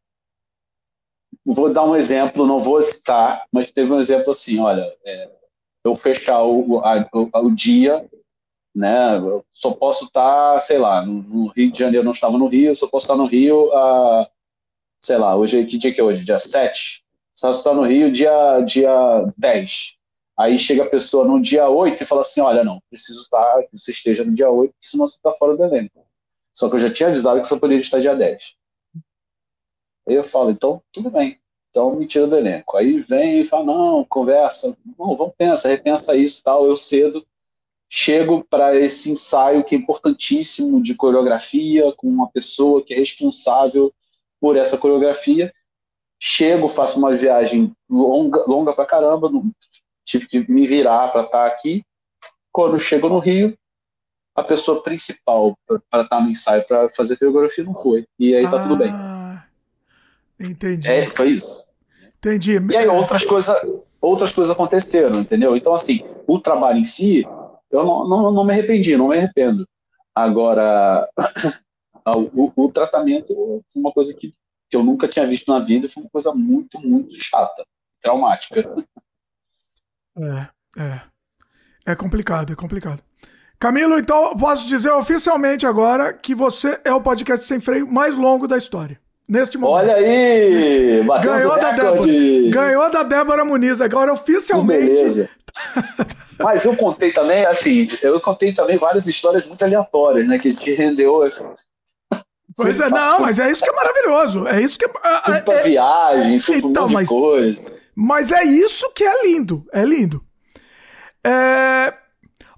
Vou 1.46 1.72
dar 1.72 1.84
um 1.84 1.94
exemplo, 1.94 2.44
não 2.44 2.60
vou 2.60 2.82
citar, 2.82 3.44
mas 3.52 3.70
teve 3.70 3.92
um 3.92 4.00
exemplo 4.00 4.32
assim, 4.32 4.58
olha, 4.58 4.84
é, 5.04 5.30
eu 5.84 5.94
fechar 5.94 6.42
o, 6.42 6.80
a, 6.80 7.08
o, 7.12 7.30
o, 7.46 7.54
dia, 7.54 8.04
né? 8.74 9.16
Eu 9.16 9.44
só 9.54 9.70
posso 9.70 10.06
estar, 10.06 10.58
sei 10.58 10.76
lá, 10.76 11.00
no, 11.02 11.22
no, 11.22 11.46
Rio 11.46 11.70
de 11.70 11.78
Janeiro, 11.78 12.04
não 12.04 12.10
estava 12.10 12.36
no 12.36 12.48
Rio, 12.48 12.74
só 12.74 12.88
posso 12.88 13.04
estar 13.04 13.14
no 13.14 13.26
Rio, 13.26 13.72
a, 13.72 14.28
sei 15.00 15.16
lá, 15.18 15.36
hoje 15.36 15.64
que 15.66 15.78
dia 15.78 15.94
que 15.94 16.00
é 16.00 16.04
hoje? 16.04 16.24
Dia 16.24 16.38
7? 16.38 17.04
Só 17.36 17.52
está 17.52 17.72
no 17.72 17.84
Rio 17.84 18.10
dia, 18.10 18.60
dia 18.62 19.32
10. 19.36 19.96
Aí 20.38 20.58
chega 20.58 20.82
a 20.82 20.90
pessoa 20.90 21.24
no 21.24 21.40
dia 21.40 21.68
8 21.68 22.02
e 22.02 22.06
fala 22.06 22.22
assim: 22.22 22.40
olha, 22.40 22.64
não, 22.64 22.80
preciso 22.90 23.20
estar, 23.20 23.62
que 23.62 23.78
você 23.78 23.92
esteja 23.92 24.24
no 24.24 24.34
dia 24.34 24.50
8, 24.50 24.72
porque 24.72 24.88
senão 24.88 25.06
você 25.06 25.16
está 25.16 25.30
fora 25.32 25.56
do 25.56 25.62
elenco. 25.62 26.04
Só 26.52 26.68
que 26.68 26.74
eu 26.76 26.80
já 26.80 26.90
tinha 26.90 27.08
avisado 27.08 27.40
que 27.40 27.46
só 27.46 27.58
poderia 27.58 27.80
estar 27.80 28.00
dia 28.00 28.16
10. 28.16 28.56
Aí 30.08 30.14
eu 30.14 30.24
falo, 30.24 30.50
então, 30.50 30.82
tudo 30.92 31.10
bem. 31.10 31.38
Então 31.70 31.94
me 31.94 32.06
tira 32.06 32.26
do 32.26 32.36
elenco. 32.36 32.76
Aí 32.76 32.96
vem 32.98 33.40
e 33.40 33.44
fala, 33.44 33.64
não, 33.64 34.04
conversa. 34.04 34.76
Não, 34.98 35.16
vamos 35.16 35.34
pensar, 35.36 35.68
repensa 35.68 36.16
isso 36.16 36.42
tal. 36.42 36.66
Eu 36.66 36.76
cedo 36.76 37.26
chego 37.88 38.44
para 38.44 38.74
esse 38.76 39.10
ensaio 39.10 39.64
que 39.64 39.74
é 39.74 39.78
importantíssimo 39.78 40.82
de 40.82 40.94
coreografia, 40.94 41.92
com 41.96 42.08
uma 42.08 42.28
pessoa 42.28 42.82
que 42.82 42.94
é 42.94 42.96
responsável 42.96 43.92
por 44.40 44.56
essa 44.56 44.76
coreografia. 44.76 45.52
Chego, 46.20 46.68
faço 46.68 46.98
uma 46.98 47.12
viagem 47.12 47.72
longa, 47.88 48.44
longa 48.46 48.72
pra 48.72 48.86
caramba, 48.86 49.30
tive 50.04 50.26
que 50.26 50.50
me 50.50 50.66
virar 50.66 51.08
para 51.08 51.22
estar 51.22 51.38
tá 51.38 51.46
aqui. 51.46 51.84
Quando 52.50 52.78
chego 52.78 53.08
no 53.08 53.18
Rio, 53.18 53.56
a 54.34 54.42
pessoa 54.42 54.82
principal 54.82 55.54
para 55.66 55.76
estar 55.76 56.04
tá 56.04 56.20
no 56.20 56.30
ensaio 56.30 56.64
para 56.66 56.88
fazer 56.88 57.16
coreografia 57.16 57.64
não 57.64 57.74
foi. 57.74 58.06
E 58.18 58.34
aí 58.34 58.44
tá 58.44 58.60
ah, 58.60 58.62
tudo 58.62 58.76
bem. 58.76 58.90
Entendi. 60.38 60.88
É, 60.88 61.10
foi 61.10 61.30
isso. 61.30 61.64
Entendi. 62.18 62.58
E 62.70 62.76
aí 62.76 62.88
outras 62.88 63.24
coisas 63.24 63.56
outras 64.00 64.32
coisas 64.32 64.52
aconteceram, 64.52 65.20
entendeu? 65.20 65.56
Então, 65.56 65.74
assim, 65.74 66.02
o 66.26 66.38
trabalho 66.38 66.78
em 66.78 66.84
si, 66.84 67.26
eu 67.70 67.84
não, 67.84 68.08
não, 68.08 68.32
não 68.32 68.44
me 68.44 68.52
arrependi, 68.52 68.96
não 68.96 69.08
me 69.08 69.16
arrependo. 69.16 69.66
Agora, 70.14 71.08
o, 72.34 72.52
o, 72.56 72.70
tratamento 72.70 73.34
foi 73.34 73.82
uma 73.82 73.92
coisa 73.92 74.14
que, 74.14 74.32
que 74.70 74.76
eu 74.76 74.82
nunca 74.82 75.08
tinha 75.08 75.26
visto 75.26 75.50
na 75.50 75.58
vida, 75.58 75.88
foi 75.88 76.02
uma 76.02 76.10
coisa 76.10 76.32
muito, 76.32 76.78
muito 76.80 77.14
chata, 77.14 77.64
traumática. 78.00 78.72
É, 80.18 80.48
é. 80.82 81.00
É 81.84 81.94
complicado, 81.94 82.50
é 82.50 82.56
complicado. 82.56 83.02
Camilo, 83.58 83.98
então 83.98 84.34
posso 84.34 84.66
dizer 84.66 84.90
oficialmente 84.92 85.66
agora 85.66 86.10
que 86.10 86.34
você 86.34 86.80
é 86.82 86.94
o 86.94 87.02
podcast 87.02 87.44
sem 87.44 87.60
freio 87.60 87.86
mais 87.86 88.16
longo 88.16 88.48
da 88.48 88.56
história. 88.56 88.98
Neste 89.28 89.58
momento. 89.58 89.74
Olha 89.74 89.94
aí! 89.94 91.02
Ganhou 91.22 91.58
da, 91.58 91.72
Débora, 91.72 92.50
ganhou 92.50 92.90
da 92.90 93.02
Débora 93.02 93.44
Muniz, 93.44 93.80
agora 93.80 94.12
oficialmente. 94.12 95.28
Mas 96.38 96.64
eu 96.64 96.76
contei 96.76 97.12
também, 97.12 97.44
assim, 97.46 97.88
eu 98.02 98.20
contei 98.20 98.52
também 98.52 98.76
várias 98.76 99.06
histórias 99.06 99.46
muito 99.46 99.64
aleatórias, 99.64 100.28
né? 100.28 100.38
Que 100.38 100.54
te 100.54 100.72
rendeu. 100.74 101.20
Pois 102.58 102.80
é, 102.80 102.88
não, 102.88 103.20
mas 103.20 103.38
é 103.38 103.50
isso 103.50 103.62
que 103.62 103.68
é 103.68 103.72
maravilhoso. 103.72 104.46
É 104.46 104.62
isso 104.62 104.78
que 104.78 104.86
é. 104.86 104.88
Fui 105.26 105.42
pra 105.42 105.54
é, 105.56 105.62
viagem, 105.62 106.38
fui 106.38 106.56
então, 106.56 106.86
um 106.86 106.88
monte 106.88 106.94
mas, 106.94 107.08
de 107.08 107.14
coisa. 107.14 107.60
Mas 107.94 108.32
é 108.32 108.44
isso 108.44 108.90
que 108.94 109.04
é 109.04 109.24
lindo. 109.24 109.66
É 109.70 109.84
lindo. 109.84 110.24
É. 111.22 111.92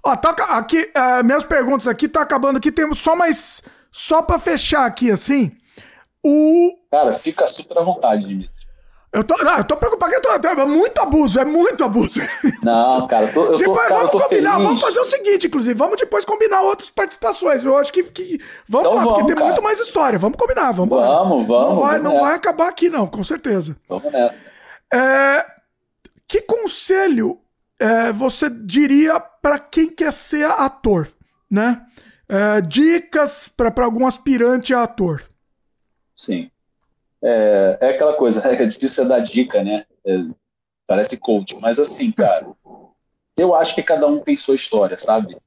Ó, 0.05 0.15
tá 0.15 0.29
aqui, 0.29 0.89
uh, 0.95 1.21
minhas 1.25 1.43
perguntas 1.43 1.85
aqui 1.85 2.07
tá 2.07 2.21
acabando 2.21 2.55
aqui. 2.55 2.71
Temos 2.71 2.99
só 2.99 3.13
mais. 3.13 3.61
Só 3.91 4.21
pra 4.21 4.39
fechar 4.39 4.85
aqui, 4.85 5.11
assim. 5.11 5.51
O. 6.23 6.73
Cara, 6.91 7.11
fica 7.11 7.47
super 7.47 7.77
à 7.77 7.81
vontade, 7.81 8.25
Dimitri. 8.25 8.59
Eu 9.11 9.23
tô, 9.23 9.35
não, 9.43 9.57
eu 9.57 9.63
tô 9.63 9.75
preocupado 9.75 10.11
que 10.11 10.17
eu 10.17 10.21
tô, 10.21 10.47
é 10.47 10.65
muito 10.65 11.01
abuso, 11.01 11.39
é 11.39 11.45
muito 11.45 11.83
abuso. 11.83 12.21
Não, 12.61 13.07
cara, 13.07 13.25
eu 13.25 13.33
tô, 13.33 13.45
eu 13.45 13.57
depois, 13.57 13.87
cara, 13.87 13.95
vamos 13.95 14.11
combinar, 14.11 14.51
feliz. 14.51 14.67
vamos 14.67 14.81
fazer 14.81 14.99
o 14.99 15.05
seguinte, 15.05 15.47
inclusive, 15.47 15.73
vamos 15.73 15.97
depois 15.97 16.23
combinar 16.23 16.61
outras 16.61 16.91
participações. 16.91 17.65
Eu 17.65 17.75
acho 17.75 17.91
que, 17.91 18.03
que 18.03 18.39
vamos 18.67 18.85
então 18.85 18.93
lá, 18.93 19.01
vamos, 19.01 19.13
porque 19.13 19.25
tem 19.25 19.35
cara. 19.35 19.47
muito 19.47 19.63
mais 19.63 19.79
história. 19.79 20.19
Vamos 20.19 20.37
combinar, 20.37 20.71
vamos 20.73 20.95
Vamos, 20.95 21.47
vamos. 21.47 21.69
Não 21.69 21.81
vai, 21.81 21.97
vamos 21.99 22.13
não 22.13 22.21
vai 22.21 22.35
acabar 22.35 22.67
aqui 22.67 22.87
não, 22.87 23.07
com 23.07 23.23
certeza. 23.23 23.75
Vamos 23.87 24.11
nessa. 24.11 24.37
É, 24.93 25.45
que 26.27 26.41
conselho 26.41 27.39
é, 27.79 28.11
você 28.11 28.47
diria 28.47 29.19
para 29.19 29.57
quem 29.57 29.89
quer 29.89 30.13
ser 30.13 30.45
ator, 30.45 31.07
né? 31.49 31.81
É, 32.27 32.61
dicas 32.61 33.47
para 33.49 33.83
algum 33.83 34.05
aspirante 34.05 34.71
a 34.71 34.83
ator. 34.83 35.23
Sim. 36.19 36.51
É, 37.23 37.77
é 37.79 37.89
aquela 37.91 38.13
coisa, 38.13 38.41
é 38.51 38.65
difícil 38.65 39.07
dar 39.07 39.19
dica, 39.19 39.63
né? 39.63 39.85
É, 40.05 40.17
parece 40.85 41.17
coach, 41.17 41.55
mas 41.55 41.79
assim, 41.79 42.11
cara, 42.11 42.53
eu 43.37 43.55
acho 43.55 43.73
que 43.73 43.81
cada 43.81 44.05
um 44.05 44.19
tem 44.19 44.35
sua 44.35 44.55
história, 44.55 44.97
sabe? 44.97 45.37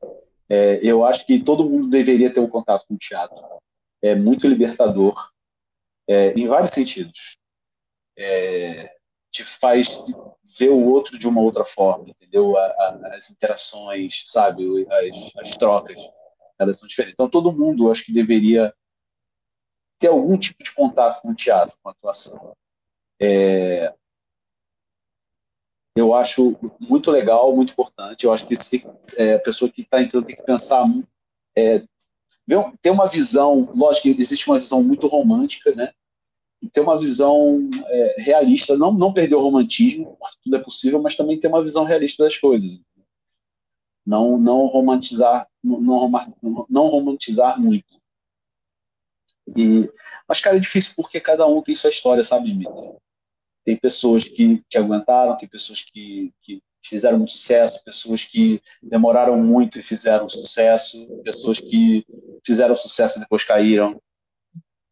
É, 0.49 0.81
eu 0.83 1.05
acho 1.05 1.27
que 1.27 1.43
todo 1.43 1.69
mundo 1.69 1.91
deveria 1.91 2.33
ter 2.33 2.41
um 2.41 2.49
contato 2.49 2.87
com 2.87 2.95
o 2.95 2.99
teatro. 2.99 3.45
É 4.01 4.15
muito 4.15 4.49
libertador, 4.49 5.31
é, 6.09 6.33
em 6.33 6.47
vários 6.47 6.71
sentidos. 6.71 7.37
É, 8.17 8.95
te 9.31 9.45
faz 9.45 9.89
ver 10.59 10.71
o 10.71 10.89
outro 10.89 11.19
de 11.19 11.29
uma 11.29 11.43
outra 11.43 11.65
forma, 11.65 12.09
entendeu? 12.09 12.57
A, 12.57 12.65
a, 12.65 13.17
as 13.17 13.31
interações, 13.31 14.23
sabe? 14.25 14.87
As, 14.91 15.49
as 15.49 15.57
trocas, 15.59 15.99
elas 16.59 16.79
são 16.79 16.89
diferentes. 16.89 17.15
Então, 17.15 17.29
todo 17.29 17.53
mundo, 17.53 17.91
acho 17.91 18.07
que 18.07 18.13
deveria 18.13 18.73
ter 20.03 20.09
algum 20.09 20.37
tipo 20.37 20.65
de 20.65 20.75
contato 20.75 21.23
com 21.23 21.31
o 21.31 21.35
teatro, 21.35 21.79
com 21.81 21.89
a 21.89 21.93
atuação. 21.93 22.57
É, 23.21 23.95
eu 25.95 26.13
acho 26.13 26.57
muito 26.81 27.09
legal, 27.09 27.55
muito 27.55 27.73
importante. 27.73 28.25
Eu 28.25 28.33
acho 28.33 28.45
que 28.45 28.57
se, 28.57 28.85
é, 29.17 29.35
a 29.35 29.39
pessoa 29.39 29.71
que 29.71 29.83
está 29.83 30.03
entrando 30.03 30.27
tem 30.27 30.35
que 30.35 30.43
pensar, 30.43 30.85
é, 31.57 31.85
ter 32.83 32.91
uma 32.91 33.07
visão, 33.07 33.71
lógico 33.77 34.13
que 34.13 34.21
existe 34.21 34.51
uma 34.51 34.59
visão 34.59 34.83
muito 34.83 35.07
romântica, 35.07 35.73
né? 35.73 35.93
E 36.61 36.69
ter 36.69 36.81
uma 36.81 36.99
visão 36.99 37.71
é, 37.87 38.17
realista, 38.19 38.77
não, 38.77 38.93
não 38.93 39.13
perder 39.13 39.37
o 39.37 39.41
romantismo, 39.41 40.19
tudo 40.43 40.57
é 40.57 40.59
possível, 40.59 41.01
mas 41.01 41.15
também 41.15 41.39
ter 41.39 41.47
uma 41.47 41.63
visão 41.63 41.85
realista 41.85 42.25
das 42.25 42.37
coisas. 42.37 42.83
Não, 44.05 44.37
não 44.37 44.67
romantizar, 44.67 45.47
não, 45.63 45.81
não 46.69 46.87
romantizar 46.89 47.61
muito. 47.61 48.02
E, 49.49 49.91
mas, 50.29 50.41
cara, 50.41 50.57
é 50.57 50.61
difícil 50.61 50.93
porque 50.97 51.21
cada 51.21 51.47
um 51.47 51.63
tem 51.63 51.75
sua 51.75 51.91
história, 51.91 52.25
sabe, 52.25 52.47
Dimitri? 52.47 52.97
Tem 53.65 53.77
pessoas 53.77 54.25
que, 54.25 54.63
que 54.69 54.79
aguentaram, 54.79 55.37
tem 55.37 55.49
pessoas 55.49 55.83
que, 55.83 56.33
que 56.43 56.63
fizeram 56.85 57.19
muito 57.19 57.33
sucesso, 57.33 57.83
pessoas 57.85 58.25
que 58.25 58.61
demoraram 58.83 59.37
muito 59.39 59.79
e 59.79 59.83
fizeram 59.83 60.29
sucesso, 60.29 61.07
pessoas 61.23 61.61
que 61.61 62.05
fizeram 62.45 62.75
sucesso 62.75 63.19
e 63.19 63.21
depois 63.21 63.45
caíram. 63.45 64.01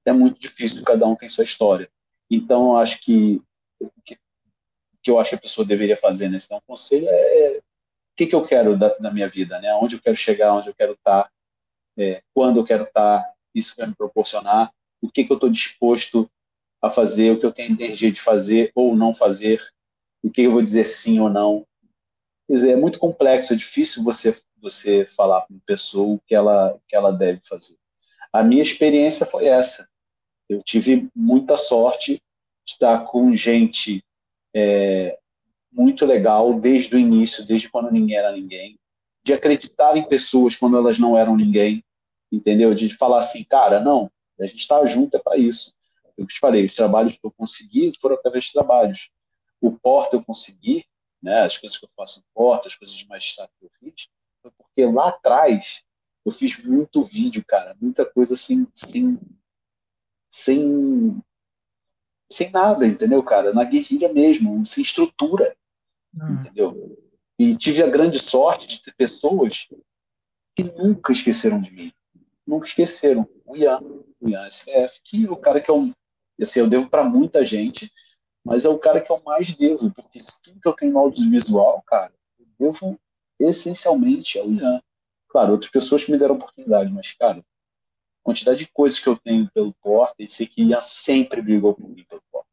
É 0.04 0.12
muito 0.12 0.40
difícil, 0.40 0.82
cada 0.84 1.06
um 1.06 1.16
tem 1.16 1.28
sua 1.28 1.44
história. 1.44 1.90
Então, 2.30 2.76
acho 2.76 3.00
que 3.00 3.42
o 3.80 3.90
que, 4.04 4.16
que 5.02 5.10
eu 5.10 5.18
acho 5.18 5.30
que 5.30 5.36
a 5.36 5.40
pessoa 5.40 5.66
deveria 5.66 5.96
fazer 5.96 6.28
nesse 6.28 6.50
né? 6.50 6.58
um 6.58 6.60
conselho 6.66 7.06
é 7.08 7.58
o 7.58 7.62
que, 8.16 8.26
que 8.26 8.34
eu 8.34 8.44
quero 8.44 8.78
da, 8.78 8.88
da, 8.96 9.10
minha 9.10 9.28
vida, 9.28 9.58
né? 9.60 9.74
Onde 9.74 9.96
eu 9.96 10.00
quero 10.00 10.16
chegar, 10.16 10.54
onde 10.54 10.68
eu 10.68 10.74
quero 10.74 10.92
estar, 10.92 11.30
é, 11.98 12.22
quando 12.34 12.60
eu 12.60 12.64
quero 12.64 12.84
estar, 12.84 13.24
isso 13.54 13.74
vai 13.76 13.86
me 13.86 13.94
proporcionar, 13.94 14.72
o 15.02 15.10
que, 15.10 15.24
que 15.24 15.32
eu 15.32 15.36
estou 15.36 15.50
disposto 15.50 16.30
a 16.82 16.90
fazer, 16.90 17.32
o 17.32 17.38
que 17.38 17.46
eu 17.46 17.52
tenho 17.52 17.72
energia 17.72 18.10
de 18.10 18.20
fazer 18.20 18.70
ou 18.74 18.94
não 18.96 19.14
fazer, 19.14 19.62
o 20.22 20.30
que 20.30 20.42
eu 20.42 20.52
vou 20.52 20.62
dizer 20.62 20.84
sim 20.84 21.20
ou 21.20 21.28
não, 21.28 21.66
Quer 22.50 22.54
dizer, 22.54 22.70
é 22.72 22.76
muito 22.76 22.98
complexo, 22.98 23.52
é 23.52 23.56
difícil 23.56 24.02
você 24.02 24.34
você 24.60 25.06
falar 25.06 25.42
para 25.42 25.54
uma 25.54 25.62
pessoa 25.64 26.16
o 26.16 26.20
que 26.26 26.34
ela, 26.34 26.74
o 26.74 26.80
que 26.88 26.96
ela 26.96 27.12
deve 27.12 27.40
fazer. 27.42 27.76
A 28.32 28.42
minha 28.42 28.60
experiência 28.60 29.24
foi 29.24 29.46
essa. 29.46 29.88
Eu 30.48 30.60
tive 30.60 31.08
muita 31.14 31.56
sorte 31.56 32.14
de 32.66 32.72
estar 32.72 33.04
com 33.06 33.32
gente 33.32 34.04
é, 34.54 35.16
muito 35.72 36.04
legal 36.04 36.52
desde 36.58 36.94
o 36.94 36.98
início, 36.98 37.46
desde 37.46 37.70
quando 37.70 37.92
ninguém 37.92 38.16
era 38.16 38.32
ninguém, 38.32 38.78
de 39.24 39.32
acreditar 39.32 39.96
em 39.96 40.08
pessoas 40.08 40.56
quando 40.56 40.76
elas 40.76 40.98
não 40.98 41.16
eram 41.16 41.36
ninguém, 41.36 41.84
entendeu? 42.30 42.74
De 42.74 42.94
falar 42.96 43.18
assim, 43.18 43.44
cara, 43.44 43.80
não, 43.80 44.10
a 44.38 44.46
gente 44.46 44.60
está 44.60 44.84
junto 44.84 45.16
é 45.16 45.20
para 45.20 45.36
isso. 45.36 45.74
Eu 46.16 46.26
te 46.26 46.38
falei, 46.38 46.64
os 46.64 46.74
trabalhos 46.74 47.12
que 47.14 47.24
eu 47.24 47.30
consegui 47.30 47.92
foram 48.00 48.16
através 48.16 48.44
de 48.44 48.52
trabalhos. 48.52 49.10
O 49.60 49.72
porta 49.72 50.16
eu 50.16 50.24
consegui 50.24 50.84
né, 51.22 51.42
as 51.42 51.56
coisas 51.58 51.78
que 51.78 51.84
eu 51.84 51.90
faço 51.96 52.20
em 52.20 52.24
porta, 52.34 52.68
as 52.68 52.74
coisas 52.74 52.94
de 52.94 53.06
magistrado 53.06 53.50
que 53.58 53.66
eu 53.66 53.70
fiz, 53.78 54.08
foi 54.42 54.50
porque 54.56 54.84
lá 54.86 55.08
atrás 55.08 55.84
eu 56.24 56.32
fiz 56.32 56.62
muito 56.62 57.02
vídeo, 57.02 57.44
cara, 57.46 57.76
muita 57.80 58.04
coisa 58.04 58.34
assim, 58.34 58.66
sem, 58.74 59.18
sem, 60.30 61.22
sem 62.30 62.50
nada, 62.50 62.86
entendeu, 62.86 63.22
cara? 63.22 63.52
Na 63.52 63.64
guerrilha 63.64 64.12
mesmo, 64.12 64.64
sem 64.66 64.82
estrutura, 64.82 65.56
ah. 66.18 66.30
entendeu? 66.32 66.98
E 67.38 67.56
tive 67.56 67.82
a 67.82 67.88
grande 67.88 68.18
sorte 68.18 68.66
de 68.66 68.82
ter 68.82 68.94
pessoas 68.94 69.68
que 70.54 70.64
nunca 70.64 71.12
esqueceram 71.12 71.60
de 71.60 71.70
mim, 71.70 71.92
nunca 72.50 72.66
esqueceram. 72.66 73.28
O 73.46 73.56
Ian, 73.56 73.80
o 74.20 74.28
Ian 74.28 74.50
SFF, 74.50 75.00
que 75.04 75.26
é 75.26 75.30
o 75.30 75.36
cara 75.36 75.60
que 75.60 75.70
é 75.70 75.74
um, 75.74 75.92
assim, 76.40 76.60
eu 76.60 76.68
devo 76.68 76.88
para 76.90 77.04
muita 77.04 77.44
gente, 77.44 77.90
mas 78.44 78.64
é 78.64 78.68
o 78.68 78.78
cara 78.78 79.00
que 79.00 79.10
eu 79.10 79.22
mais 79.24 79.54
devo, 79.54 79.90
porque 79.92 80.18
tudo 80.42 80.60
que 80.60 80.68
eu 80.68 80.72
tenho 80.72 80.92
no 80.92 80.98
audiovisual, 80.98 81.82
cara, 81.82 82.12
eu 82.38 82.46
devo 82.58 83.00
essencialmente 83.38 84.38
ao 84.38 84.50
Ian. 84.50 84.82
Claro, 85.28 85.52
outras 85.52 85.70
pessoas 85.70 86.02
que 86.02 86.10
me 86.10 86.18
deram 86.18 86.34
oportunidade, 86.34 86.90
mas, 86.90 87.12
cara, 87.12 87.44
quantidade 88.22 88.58
de 88.58 88.72
coisas 88.72 88.98
que 88.98 89.08
eu 89.08 89.16
tenho 89.16 89.48
pelo 89.52 89.72
Porta, 89.74 90.16
e 90.18 90.28
sei 90.28 90.46
que 90.46 90.62
Ian 90.62 90.80
sempre 90.80 91.40
brigou 91.40 91.74
por 91.74 91.88
mim 91.88 92.04
pelo 92.04 92.22
Porta. 92.32 92.48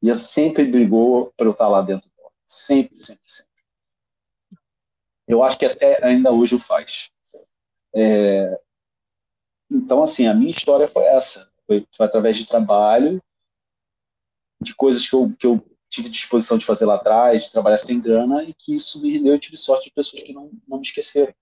Ian 0.00 0.14
sempre 0.14 0.64
brigou 0.64 1.32
para 1.36 1.46
eu 1.46 1.52
estar 1.52 1.68
lá 1.68 1.82
dentro 1.82 2.08
do 2.08 2.14
Porta. 2.14 2.36
Sempre, 2.46 2.98
sempre, 2.98 3.22
sempre. 3.26 3.48
Eu 5.26 5.42
acho 5.42 5.58
que 5.58 5.66
até 5.66 6.02
ainda 6.04 6.30
hoje 6.30 6.54
o 6.54 6.58
faz. 6.58 7.10
É... 7.94 8.58
Então, 9.70 10.02
assim, 10.02 10.26
a 10.26 10.34
minha 10.34 10.50
história 10.50 10.88
foi 10.88 11.04
essa. 11.04 11.50
Foi, 11.66 11.86
foi 11.94 12.06
através 12.06 12.36
de 12.36 12.46
trabalho, 12.46 13.22
de 14.60 14.74
coisas 14.74 15.08
que 15.08 15.14
eu, 15.14 15.32
que 15.38 15.46
eu 15.46 15.64
tive 15.88 16.08
disposição 16.08 16.58
de 16.58 16.64
fazer 16.64 16.86
lá 16.86 16.96
atrás, 16.96 17.44
de 17.44 17.52
trabalhar 17.52 17.78
sem 17.78 18.00
grana, 18.00 18.42
e 18.44 18.54
que 18.54 18.74
isso 18.74 19.00
me 19.00 19.12
rendeu. 19.12 19.34
Eu 19.34 19.40
tive 19.40 19.56
sorte 19.56 19.86
de 19.86 19.94
pessoas 19.94 20.22
que 20.22 20.32
não, 20.32 20.50
não 20.66 20.78
me 20.78 20.84
esqueceram, 20.84 21.34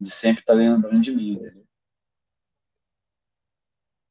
de 0.00 0.10
sempre 0.10 0.40
estar 0.40 0.54
lembrando 0.54 1.00
de 1.00 1.12
mim, 1.12 1.32
entendeu? 1.32 1.64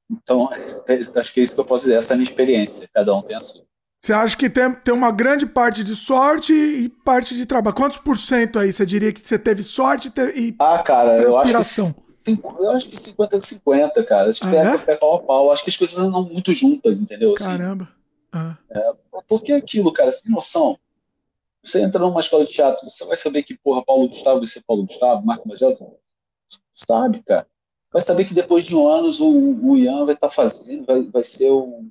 Então, 0.10 0.50
é, 0.88 1.20
acho 1.20 1.34
que 1.34 1.40
é 1.40 1.44
isso 1.44 1.54
que 1.54 1.60
eu 1.60 1.66
posso 1.66 1.84
dizer, 1.84 1.98
essa 1.98 2.14
é 2.14 2.16
a 2.16 2.18
minha 2.18 2.30
experiência, 2.30 2.90
cada 2.94 3.16
um 3.16 3.22
tem 3.22 3.36
a 3.36 3.40
sua. 3.40 3.66
Você 3.98 4.14
acha 4.14 4.38
que 4.38 4.50
tem, 4.50 4.72
tem 4.72 4.94
uma 4.94 5.12
grande 5.12 5.48
parte 5.48 5.84
de 5.84 5.96
sorte 5.96 6.54
e 6.54 6.90
parte 6.90 7.36
de 7.36 7.46
trabalho? 7.46 7.76
Quantos 7.76 7.98
por 7.98 8.18
cento 8.18 8.60
aí 8.60 8.72
você 8.72 8.86
diria 8.86 9.12
que 9.12 9.20
você 9.20 9.40
teve 9.40 9.64
sorte 9.64 10.12
e 10.36 10.56
Ah, 10.60 10.84
cara, 10.84 11.20
eu 11.20 11.40
acho 11.40 11.52
que, 11.52 12.05
eu 12.28 12.72
acho 12.72 12.90
que 12.90 12.98
50 12.98 13.42
50, 13.42 14.04
cara. 14.04 14.30
Acho 14.30 14.42
que 14.42 14.48
ah, 14.48 14.82
é, 14.88 14.92
é 14.92 14.96
pau 14.96 15.16
a 15.16 15.24
pau. 15.24 15.52
Acho 15.52 15.64
que 15.64 15.70
as 15.70 15.78
coisas 15.78 15.98
andam 15.98 16.24
muito 16.24 16.54
juntas, 16.54 17.00
entendeu? 17.00 17.34
Assim, 17.36 17.46
Caramba. 17.46 17.90
Ah. 18.32 18.58
É, 18.70 18.94
porque 19.28 19.52
é 19.52 19.56
aquilo, 19.56 19.94
cara, 19.94 20.12
você 20.12 20.24
tem 20.24 20.32
noção. 20.32 20.78
Você 21.64 21.82
entra 21.82 22.00
numa 22.00 22.20
escola 22.20 22.46
de 22.46 22.54
teatro, 22.54 22.88
você 22.88 23.06
vai 23.06 23.18
saber 23.18 23.44
que, 23.44 23.58
porra, 23.58 23.84
Paulo 23.84 24.08
Gustavo 24.08 24.40
vai 24.40 24.48
ser 24.48 24.64
Paulo 24.64 24.86
Gustavo, 24.86 25.26
Marco 25.26 25.48
Magelo. 25.48 25.98
Sabe, 26.72 27.24
cara. 27.24 27.48
Vai 27.92 28.02
saber 28.02 28.26
que 28.26 28.34
depois 28.34 28.66
de 28.66 28.76
um 28.76 28.88
anos 28.88 29.20
o, 29.20 29.30
o 29.30 29.78
Ian 29.78 30.06
vai 30.06 30.14
estar 30.14 30.28
tá 30.28 30.34
fazendo, 30.34 30.86
vai, 30.86 31.02
vai 31.04 31.24
ser 31.24 31.50
o, 31.50 31.86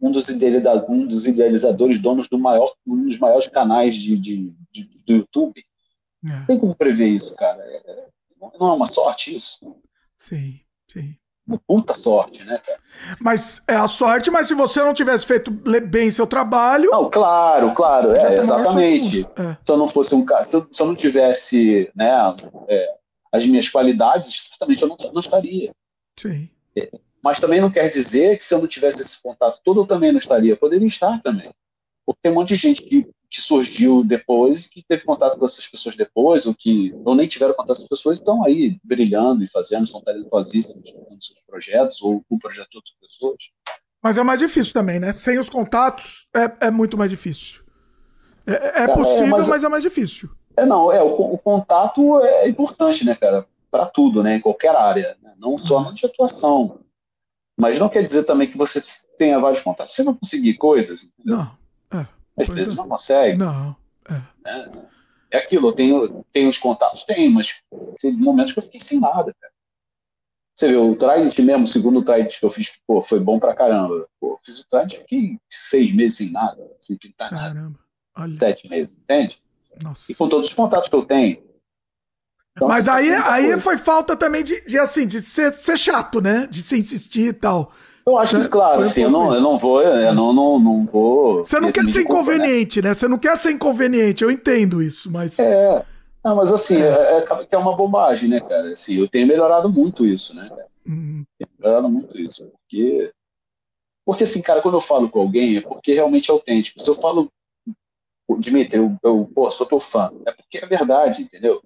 um, 0.00 0.10
dos 0.10 0.28
um 0.30 1.06
dos 1.06 1.26
idealizadores, 1.26 2.00
donos 2.00 2.26
do 2.26 2.38
maior, 2.38 2.72
um 2.86 3.04
dos 3.06 3.18
maiores 3.18 3.48
canais 3.48 3.94
de, 3.94 4.16
de, 4.16 4.54
de 4.72 4.84
do 5.06 5.12
YouTube. 5.12 5.62
É. 6.28 6.46
Tem 6.46 6.58
como 6.58 6.74
prever 6.74 7.08
isso, 7.08 7.34
cara. 7.36 7.62
É, 7.62 8.06
não 8.40 8.70
é 8.70 8.72
uma 8.72 8.86
sorte 8.86 9.36
isso? 9.36 9.58
Sim, 10.16 10.60
sim 10.90 11.16
uma 11.50 11.60
puta 11.66 11.94
sorte, 11.94 12.44
né, 12.44 12.58
cara? 12.58 12.78
Mas 13.20 13.62
é 13.68 13.74
a 13.74 13.86
sorte, 13.86 14.30
mas 14.30 14.46
se 14.46 14.54
você 14.54 14.80
não 14.80 14.94
tivesse 14.94 15.26
feito 15.26 15.50
bem 15.50 16.10
seu 16.10 16.26
trabalho. 16.26 16.90
Não, 16.90 17.10
claro, 17.10 17.74
claro, 17.74 18.14
é, 18.14 18.38
exatamente. 18.38 19.26
É. 19.36 19.56
Se 19.64 19.72
eu 19.72 19.76
não 19.76 19.88
fosse 19.88 20.14
um 20.14 20.24
cara, 20.24 20.44
se 20.44 20.56
eu, 20.56 20.66
se 20.70 20.80
eu 20.80 20.86
não 20.86 20.94
tivesse, 20.94 21.90
né, 21.94 22.10
é, 22.68 22.88
as 23.32 23.44
minhas 23.46 23.68
qualidades, 23.68 24.48
certamente 24.48 24.82
eu 24.82 24.88
não, 24.88 24.96
não 25.12 25.20
estaria. 25.20 25.72
Sim. 26.18 26.48
É, 26.76 26.90
mas 27.22 27.40
também 27.40 27.60
não 27.60 27.70
quer 27.70 27.88
dizer 27.88 28.36
que 28.38 28.44
se 28.44 28.54
eu 28.54 28.60
não 28.60 28.68
tivesse 28.68 29.02
esse 29.02 29.20
contato 29.20 29.60
todo, 29.64 29.80
eu 29.80 29.86
também 29.86 30.12
não 30.12 30.18
estaria. 30.18 30.52
Eu 30.52 30.56
poderia 30.56 30.86
estar 30.86 31.20
também. 31.20 31.50
Porque 32.06 32.20
tem 32.22 32.32
um 32.32 32.36
monte 32.36 32.48
de 32.48 32.56
gente 32.56 32.82
que 32.82 33.08
que 33.30 33.40
surgiu 33.40 34.02
depois, 34.02 34.66
que 34.66 34.82
teve 34.82 35.04
contato 35.04 35.38
com 35.38 35.44
essas 35.46 35.66
pessoas 35.66 35.94
depois, 35.94 36.46
ou 36.46 36.54
que 36.54 36.92
ou 37.04 37.14
nem 37.14 37.28
tiveram 37.28 37.54
contato 37.54 37.78
com 37.78 37.84
as 37.84 37.88
pessoas, 37.88 38.18
estão 38.18 38.44
aí 38.44 38.78
brilhando 38.82 39.44
e 39.44 39.46
fazendo, 39.46 39.86
são 39.86 40.00
talentosíssimos 40.00 40.90
fazendo 40.90 41.22
seus 41.22 41.40
projetos, 41.46 42.02
ou 42.02 42.24
o 42.28 42.38
projeto 42.38 42.70
de 42.70 42.78
outras 42.78 42.96
pessoas. 43.00 43.38
Mas 44.02 44.18
é 44.18 44.22
mais 44.22 44.40
difícil 44.40 44.72
também, 44.72 44.98
né? 44.98 45.12
Sem 45.12 45.38
os 45.38 45.48
contatos 45.48 46.26
é, 46.34 46.66
é 46.66 46.70
muito 46.70 46.98
mais 46.98 47.10
difícil. 47.10 47.62
É, 48.46 48.80
é, 48.80 48.82
é 48.84 48.88
possível, 48.88 49.26
é, 49.26 49.30
mas, 49.30 49.48
mas, 49.48 49.64
é 49.64 49.68
mais 49.68 49.82
difícil. 49.82 50.30
É, 50.56 50.66
não, 50.66 50.90
é, 50.90 51.00
o, 51.02 51.34
o 51.34 51.38
contato 51.38 52.18
é 52.20 52.48
importante, 52.48 53.04
né, 53.04 53.14
cara? 53.14 53.46
Para 53.70 53.86
tudo, 53.86 54.22
né? 54.22 54.36
Em 54.36 54.40
qualquer 54.40 54.74
área. 54.74 55.16
Né? 55.22 55.32
Não 55.38 55.56
só 55.56 55.80
na 55.80 55.92
de 55.92 56.04
atuação. 56.04 56.80
Mas 57.56 57.78
não 57.78 57.88
quer 57.88 58.02
dizer 58.02 58.24
também 58.24 58.50
que 58.50 58.58
você 58.58 58.80
tenha 59.16 59.38
vários 59.38 59.60
contatos. 59.60 59.94
Você 59.94 60.02
não 60.02 60.14
conseguir 60.14 60.54
coisas. 60.54 61.04
Entendeu? 61.04 61.36
Não. 61.36 61.60
Às 62.40 62.46
pois 62.46 62.58
vezes 62.58 62.74
é. 62.74 62.76
não 62.76 62.88
consegue. 62.88 63.38
Não. 63.38 63.76
É. 64.08 64.20
Né? 64.44 64.70
é 65.30 65.38
aquilo, 65.38 65.68
eu 65.68 65.72
tenho, 65.72 66.24
tenho 66.32 66.48
os 66.48 66.58
contatos? 66.58 67.04
Tenho, 67.04 67.30
mas 67.30 67.54
tem 68.00 68.12
momentos 68.12 68.52
que 68.52 68.58
eu 68.58 68.62
fiquei 68.62 68.80
sem 68.80 68.98
nada, 68.98 69.34
cara. 69.40 69.52
Você 70.56 70.68
vê, 70.68 70.76
o 70.76 70.94
Trident 70.94 71.38
mesmo, 71.38 71.62
o 71.62 71.66
segundo 71.66 72.04
Trident 72.04 72.38
que 72.38 72.44
eu 72.44 72.50
fiz, 72.50 72.72
pô, 72.86 73.00
foi 73.00 73.18
bom 73.20 73.38
pra 73.38 73.54
caramba. 73.54 74.06
Pô, 74.20 74.36
fiz 74.44 74.60
o 74.60 74.68
Trident, 74.68 74.98
fiquei 74.98 75.38
seis 75.50 75.94
meses 75.94 76.18
sem 76.18 76.32
nada, 76.32 76.60
sem 76.80 76.98
pintar 76.98 77.30
caramba. 77.30 77.54
nada. 77.54 77.78
Olha. 78.16 78.38
Sete 78.38 78.68
meses, 78.68 78.94
entende? 78.94 79.40
Nossa. 79.82 80.10
E 80.10 80.14
com 80.14 80.28
todos 80.28 80.48
os 80.48 80.54
contatos 80.54 80.88
que 80.88 80.94
eu 80.94 81.04
tenho. 81.04 81.42
Então, 82.56 82.68
Mas 82.68 82.88
aí, 82.88 83.10
aí 83.10 83.58
foi 83.60 83.78
falta 83.78 84.16
também 84.16 84.42
de, 84.42 84.60
de 84.66 84.76
assim, 84.76 85.06
de 85.06 85.20
ser, 85.20 85.52
ser 85.54 85.78
chato, 85.78 86.20
né? 86.20 86.46
De 86.48 86.62
se 86.62 86.76
insistir 86.76 87.28
e 87.28 87.32
tal. 87.32 87.72
Eu 88.10 88.18
acho 88.18 88.40
que, 88.40 88.48
claro, 88.48 88.82
assim, 88.82 89.02
eu 89.02 89.10
não, 89.10 89.32
eu 89.32 89.40
não 89.40 89.56
vou, 89.56 89.80
eu 89.80 90.12
não, 90.12 90.32
não, 90.32 90.58
não 90.58 90.84
vou. 90.84 91.44
Você 91.44 91.60
não 91.60 91.70
quer 91.70 91.84
ser 91.84 92.02
inconveniente, 92.02 92.82
né? 92.82 92.92
Você 92.92 93.06
não 93.06 93.18
quer 93.18 93.36
ser 93.36 93.52
inconveniente, 93.52 94.24
eu 94.24 94.30
entendo 94.30 94.82
isso, 94.82 95.10
mas. 95.10 95.38
É. 95.38 95.84
Não, 96.24 96.34
mas 96.34 96.52
assim, 96.52 96.82
é. 96.82 96.88
É, 96.88 97.18
é, 97.18 97.46
é 97.52 97.56
uma 97.56 97.76
bobagem, 97.76 98.28
né, 98.28 98.40
cara? 98.40 98.72
Assim, 98.72 98.94
eu 98.94 99.08
tenho 99.08 99.28
melhorado 99.28 99.70
muito 99.70 100.04
isso, 100.04 100.34
né? 100.34 100.50
Uhum. 100.84 101.24
Tenho 101.38 101.50
melhorado 101.58 101.88
muito 101.88 102.18
isso, 102.18 102.44
porque. 102.46 103.12
Porque, 104.04 104.24
assim, 104.24 104.42
cara, 104.42 104.60
quando 104.60 104.74
eu 104.74 104.80
falo 104.80 105.08
com 105.08 105.20
alguém, 105.20 105.58
é 105.58 105.60
porque 105.60 105.94
realmente 105.94 106.30
é 106.30 106.32
autêntico. 106.32 106.80
Se 106.80 106.88
eu 106.88 106.96
falo, 106.96 107.30
Dimitri, 108.38 108.78
eu, 108.78 108.96
eu 109.04 109.30
pô, 109.32 109.48
sou 109.50 109.66
teu 109.66 109.78
fã, 109.78 110.10
é 110.26 110.32
porque 110.32 110.58
é 110.58 110.66
verdade, 110.66 111.22
entendeu? 111.22 111.62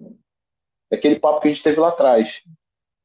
É 0.91 0.95
aquele 0.95 1.17
papo 1.19 1.41
que 1.41 1.47
a 1.47 1.51
gente 1.51 1.63
teve 1.63 1.79
lá 1.79 1.89
atrás. 1.89 2.43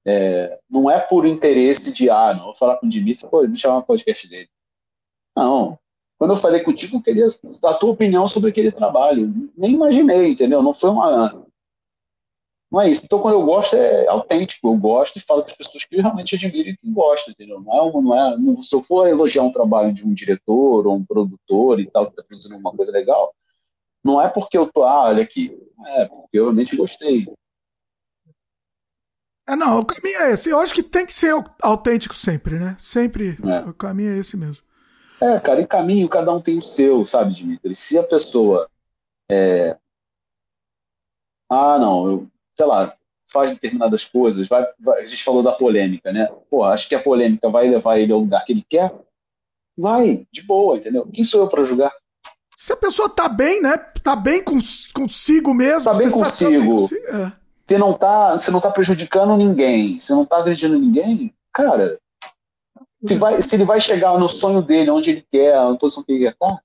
É, 0.06 0.58
não 0.68 0.90
é 0.90 0.98
por 0.98 1.26
interesse 1.26 1.92
de, 1.92 2.08
ah, 2.08 2.34
não, 2.34 2.46
vou 2.46 2.54
falar 2.54 2.76
com 2.76 2.86
o 2.86 2.88
Dimitri, 2.88 3.28
pô, 3.28 3.42
me 3.46 3.58
chamar 3.58 3.76
no 3.76 3.84
podcast 3.84 4.28
dele. 4.28 4.48
Não. 5.36 5.78
Quando 6.18 6.32
eu 6.32 6.36
falei 6.36 6.60
contigo, 6.62 6.98
eu 6.98 7.02
queria 7.02 7.26
a 7.64 7.74
tua 7.74 7.90
opinião 7.90 8.26
sobre 8.26 8.50
aquele 8.50 8.70
trabalho. 8.70 9.50
Nem 9.56 9.72
imaginei, 9.72 10.32
entendeu? 10.32 10.62
Não 10.62 10.74
foi 10.74 10.90
uma. 10.90 11.46
Não 12.70 12.80
é 12.80 12.90
isso. 12.90 13.02
Então, 13.04 13.20
quando 13.20 13.34
eu 13.34 13.42
gosto, 13.42 13.74
é 13.74 14.06
autêntico. 14.06 14.68
Eu 14.68 14.76
gosto 14.76 15.16
e 15.16 15.20
falo 15.20 15.42
com 15.42 15.50
as 15.50 15.56
pessoas 15.56 15.84
que 15.84 15.96
realmente 15.96 16.34
admiram 16.34 16.70
e 16.70 16.76
que 16.76 16.90
gostam, 16.90 17.32
entendeu? 17.32 17.60
Não 17.60 17.72
é, 17.72 17.92
não 18.02 18.14
é 18.14 18.36
não, 18.36 18.62
se 18.62 18.74
eu 18.76 18.82
for 18.82 19.08
elogiar 19.08 19.42
um 19.42 19.50
trabalho 19.50 19.94
de 19.94 20.04
um 20.04 20.12
diretor 20.12 20.86
ou 20.86 20.94
um 20.94 21.04
produtor 21.04 21.80
e 21.80 21.90
tal, 21.90 22.06
que 22.06 22.12
está 22.12 22.22
produzindo 22.22 22.56
uma 22.56 22.72
coisa 22.72 22.92
legal, 22.92 23.34
não 24.04 24.20
é 24.20 24.28
porque 24.28 24.58
eu 24.58 24.70
tô, 24.70 24.84
ah, 24.84 25.04
olha 25.04 25.22
aqui. 25.22 25.58
É, 25.86 26.04
porque 26.04 26.38
eu 26.38 26.44
realmente 26.44 26.76
gostei. 26.76 27.26
É, 29.50 29.56
não, 29.56 29.80
o 29.80 29.84
caminho 29.84 30.20
é 30.20 30.30
esse. 30.30 30.48
Eu 30.48 30.60
acho 30.60 30.72
que 30.72 30.82
tem 30.82 31.04
que 31.04 31.12
ser 31.12 31.34
autêntico 31.60 32.14
sempre, 32.14 32.56
né? 32.56 32.76
Sempre. 32.78 33.36
É. 33.44 33.68
O 33.68 33.74
caminho 33.74 34.14
é 34.14 34.18
esse 34.18 34.36
mesmo. 34.36 34.62
É, 35.20 35.40
cara, 35.40 35.60
e 35.60 35.66
caminho 35.66 36.08
cada 36.08 36.32
um 36.32 36.40
tem 36.40 36.56
o 36.56 36.62
seu, 36.62 37.04
sabe, 37.04 37.34
Dimitri? 37.34 37.74
Se 37.74 37.98
a 37.98 38.02
pessoa. 38.04 38.70
É... 39.28 39.76
Ah, 41.50 41.76
não, 41.80 42.06
eu, 42.06 42.26
sei 42.56 42.64
lá, 42.64 42.94
faz 43.26 43.50
determinadas 43.50 44.04
coisas, 44.04 44.46
vai, 44.46 44.64
vai, 44.78 45.02
a 45.02 45.04
gente 45.04 45.24
falou 45.24 45.42
da 45.42 45.50
polêmica, 45.50 46.12
né? 46.12 46.28
Pô, 46.48 46.62
acho 46.62 46.88
que 46.88 46.94
a 46.94 47.02
polêmica 47.02 47.50
vai 47.50 47.68
levar 47.68 47.98
ele 47.98 48.12
ao 48.12 48.20
lugar 48.20 48.44
que 48.44 48.52
ele 48.52 48.64
quer. 48.68 48.94
Vai, 49.76 50.28
de 50.30 50.42
boa, 50.42 50.76
entendeu? 50.76 51.08
Quem 51.12 51.24
sou 51.24 51.40
eu 51.40 51.48
para 51.48 51.64
julgar? 51.64 51.92
Se 52.54 52.72
a 52.72 52.76
pessoa 52.76 53.08
tá 53.08 53.28
bem, 53.28 53.60
né? 53.60 53.76
Tá 54.00 54.14
bem 54.14 54.44
com, 54.44 54.58
consigo 54.94 55.52
mesmo. 55.52 55.90
Tá 55.90 55.98
bem 55.98 56.08
consigo. 56.08 56.22
Tá 56.38 56.48
bem 56.48 56.66
consigo. 56.68 57.06
É 57.08 57.39
se 57.70 57.78
não 57.78 57.92
tá, 57.92 58.36
se 58.36 58.50
não 58.50 58.60
tá 58.60 58.68
prejudicando 58.68 59.36
ninguém, 59.36 59.96
se 59.96 60.10
não 60.10 60.26
tá 60.26 60.38
agredindo 60.38 60.76
ninguém, 60.76 61.32
cara, 61.52 62.00
se, 63.06 63.14
vai, 63.14 63.40
se 63.40 63.54
ele 63.54 63.64
vai 63.64 63.80
chegar 63.80 64.18
no 64.18 64.28
sonho 64.28 64.60
dele, 64.60 64.90
onde 64.90 65.10
ele 65.10 65.22
quer, 65.30 65.54
na 65.54 65.76
posição 65.76 66.02
que 66.02 66.10
ele 66.10 66.24
quer 66.24 66.32
estar. 66.32 66.56
Tá, 66.56 66.62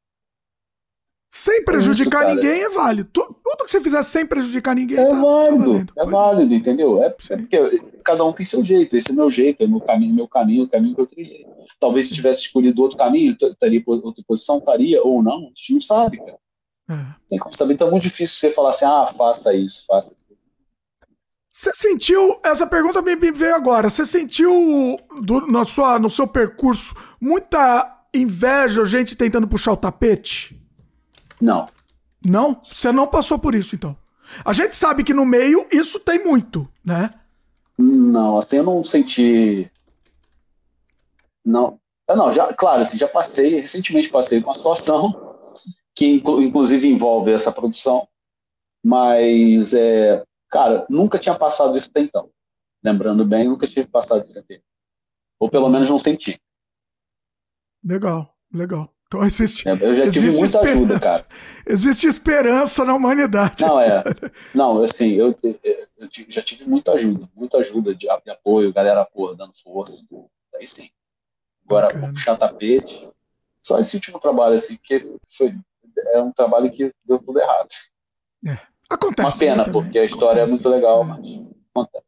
sem 1.29 1.63
prejudicar 1.63 2.25
isso, 2.25 2.35
ninguém 2.35 2.63
é 2.63 2.69
válido. 2.69 3.07
Tudo 3.13 3.35
que 3.65 3.69
você 3.69 3.79
fizer 3.81 4.01
sem 4.01 4.25
prejudicar 4.25 4.73
ninguém 4.73 4.97
é 4.97 5.07
tá, 5.07 5.21
válido. 5.21 5.85
Tá 5.93 6.01
é 6.01 6.05
válido, 6.07 6.55
entendeu? 6.55 7.03
É, 7.03 7.05
é, 7.05 7.09
porque 7.11 7.83
cada 8.03 8.25
um 8.25 8.33
tem 8.33 8.43
seu 8.43 8.63
jeito. 8.63 8.97
Esse 8.97 9.11
é 9.11 9.13
meu 9.13 9.29
jeito, 9.29 9.61
é 9.61 9.67
meu 9.67 9.81
caminho, 9.81 10.15
meu 10.15 10.27
caminho, 10.27 10.63
o 10.63 10.67
caminho 10.67 10.95
que 10.95 11.01
eu 11.01 11.05
trilhei. 11.05 11.45
Talvez 11.79 12.07
se 12.07 12.15
tivesse 12.15 12.41
escolhido 12.41 12.81
outro 12.81 12.97
caminho, 12.97 13.37
estaria 13.39 13.83
outra 13.85 14.23
posição, 14.27 14.57
estaria 14.57 15.03
ou 15.03 15.21
não. 15.21 15.37
A 15.37 15.49
gente 15.49 15.73
não 15.73 15.81
sabe, 15.81 16.17
cara. 16.17 16.39
É. 16.89 17.15
Tem 17.29 17.37
como 17.37 17.55
saber. 17.55 17.75
Então 17.75 17.89
é 17.89 17.91
muito 17.91 18.03
difícil 18.03 18.37
você 18.37 18.49
falar 18.49 18.69
assim, 18.69 18.85
ah, 18.85 19.05
faça 19.05 19.53
isso, 19.53 19.85
faça 19.85 20.15
você 21.55 21.71
sentiu, 21.73 22.37
essa 22.43 22.67
pergunta 22.67 23.01
me 23.01 23.15
veio 23.15 23.55
agora, 23.55 23.89
você 23.89 24.05
sentiu 24.05 24.99
do, 25.21 25.47
na 25.47 25.63
sua, 25.63 25.97
no 25.97 26.09
seu 26.09 26.27
percurso 26.27 26.93
muita 27.19 28.03
inveja, 28.13 28.83
gente 28.83 29.15
tentando 29.15 29.47
puxar 29.47 29.71
o 29.71 29.77
tapete? 29.77 30.61
Não. 31.39 31.65
Não? 32.21 32.59
Você 32.61 32.91
não 32.91 33.07
passou 33.07 33.39
por 33.39 33.55
isso, 33.55 33.73
então? 33.73 33.95
A 34.43 34.51
gente 34.51 34.75
sabe 34.75 35.01
que 35.01 35.13
no 35.13 35.25
meio 35.25 35.65
isso 35.71 35.97
tem 35.97 36.25
muito, 36.25 36.67
né? 36.83 37.09
Não, 37.77 38.37
assim, 38.37 38.57
eu 38.57 38.63
não 38.63 38.83
senti. 38.83 39.71
Não. 41.45 41.79
Eu 42.05 42.17
não, 42.17 42.33
já, 42.33 42.53
claro, 42.53 42.81
assim, 42.81 42.97
já 42.97 43.07
passei, 43.07 43.61
recentemente 43.61 44.09
passei 44.09 44.41
com 44.41 44.49
uma 44.49 44.55
situação 44.55 45.53
que 45.95 46.21
inclusive 46.25 46.85
envolve 46.85 47.31
essa 47.31 47.49
produção, 47.49 48.05
mas 48.83 49.73
é, 49.73 50.21
Cara, 50.55 50.85
nunca 50.89 51.19
tinha 51.19 51.37
passado 51.37 51.77
isso 51.77 51.89
até 51.89 51.99
então. 51.99 52.29
Lembrando 52.81 53.25
bem, 53.25 53.45
nunca 53.45 53.67
tive 53.67 53.85
passado 53.87 54.23
isso 54.23 54.39
até. 54.39 54.61
Ou 55.37 55.49
pelo 55.49 55.67
menos 55.67 55.89
não 55.89 55.99
senti. 55.99 56.39
Legal, 57.83 58.33
legal. 58.53 58.89
Então 59.05 59.21
existe. 59.25 59.67
É, 59.67 59.73
eu 59.73 59.93
já 59.93 60.09
tive 60.09 60.31
muita 60.31 60.61
ajuda, 60.61 60.97
cara. 60.97 61.25
Existe 61.67 62.07
esperança 62.07 62.85
na 62.85 62.95
humanidade. 62.95 63.65
Não, 63.65 63.81
é. 63.81 64.01
Não, 64.55 64.81
assim, 64.81 65.15
eu, 65.15 65.37
eu, 65.43 66.09
já 66.29 66.41
tive 66.41 66.63
muita 66.63 66.93
ajuda, 66.93 67.29
muita 67.35 67.57
ajuda 67.57 67.93
de, 67.93 68.07
de 68.07 68.31
apoio, 68.31 68.71
galera 68.71 69.03
pô, 69.03 69.33
dando 69.33 69.51
força. 69.61 70.07
Aí 70.55 70.65
sim. 70.65 70.89
Agora, 71.65 71.89
puxar 71.89 72.37
tapete. 72.37 73.09
Só 73.61 73.77
esse 73.77 73.93
último 73.97 74.21
trabalho, 74.21 74.55
assim, 74.55 74.77
que 74.81 75.17
foi, 75.37 75.53
é 76.13 76.21
um 76.21 76.31
trabalho 76.31 76.71
que 76.71 76.93
deu 77.03 77.19
tudo 77.19 77.41
errado. 77.41 77.67
É. 78.47 78.74
Acontece. 78.89 79.45
Uma 79.45 79.51
pena, 79.51 79.65
né, 79.65 79.71
porque 79.71 79.99
a 79.99 80.05
história 80.05 80.43
Acontece. 80.43 80.49
é 80.49 80.53
muito 80.53 80.69
legal, 80.69 81.01
é. 81.01 81.05
mas 81.05 81.19
acontece. 81.73 82.05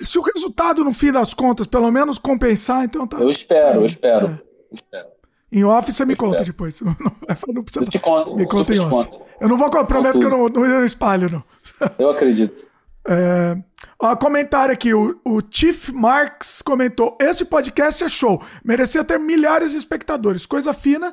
Se 0.00 0.18
o 0.18 0.22
resultado, 0.22 0.84
no 0.84 0.92
fim 0.92 1.12
das 1.12 1.32
contas, 1.32 1.66
pelo 1.66 1.90
menos 1.90 2.18
compensar, 2.18 2.84
então 2.84 3.06
tá. 3.06 3.18
Eu 3.18 3.30
espero, 3.30 3.80
eu 3.80 3.86
espero. 3.86 4.26
É. 4.26 4.30
Eu 4.30 4.74
espero. 4.74 5.06
Em 5.52 5.64
off 5.64 5.90
você 5.92 6.04
me 6.04 6.14
eu 6.14 6.18
conta 6.18 6.42
espero. 6.42 6.52
depois. 6.52 6.80
Não 7.48 7.62
precisa. 7.62 7.84
Eu 7.84 7.88
te 7.88 7.98
conto. 7.98 8.34
Me 8.36 8.46
conta 8.46 8.74
em 8.74 8.78
off. 8.80 8.90
Conto. 8.90 9.26
Eu 9.40 9.48
não 9.48 9.56
vou 9.56 9.70
prometo 9.86 10.18
que 10.18 10.24
eu 10.24 10.30
não, 10.30 10.48
não 10.48 10.84
espalho, 10.84 11.30
não. 11.30 11.44
Eu 11.98 12.08
acredito. 12.08 12.66
É, 13.06 13.54
ó, 14.00 14.16
comentário 14.16 14.72
aqui, 14.72 14.92
o, 14.92 15.20
o 15.24 15.40
Chief 15.48 15.90
Marks 15.90 16.62
comentou: 16.62 17.16
esse 17.20 17.44
podcast 17.44 18.02
é 18.02 18.08
show, 18.08 18.42
merecia 18.64 19.04
ter 19.04 19.18
milhares 19.18 19.72
de 19.72 19.76
espectadores, 19.76 20.46
coisa 20.46 20.72
fina, 20.72 21.12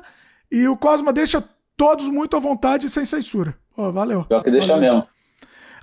e 0.50 0.66
o 0.66 0.76
Cosma 0.76 1.12
deixa 1.12 1.44
todos 1.76 2.08
muito 2.08 2.36
à 2.36 2.40
vontade 2.40 2.86
e 2.86 2.90
sem 2.90 3.04
censura. 3.04 3.56
Oh, 3.76 3.90
valeu. 3.92 4.24
Pior 4.24 4.42
que 4.42 4.50
deixar 4.50 4.76
mesmo. 4.76 5.06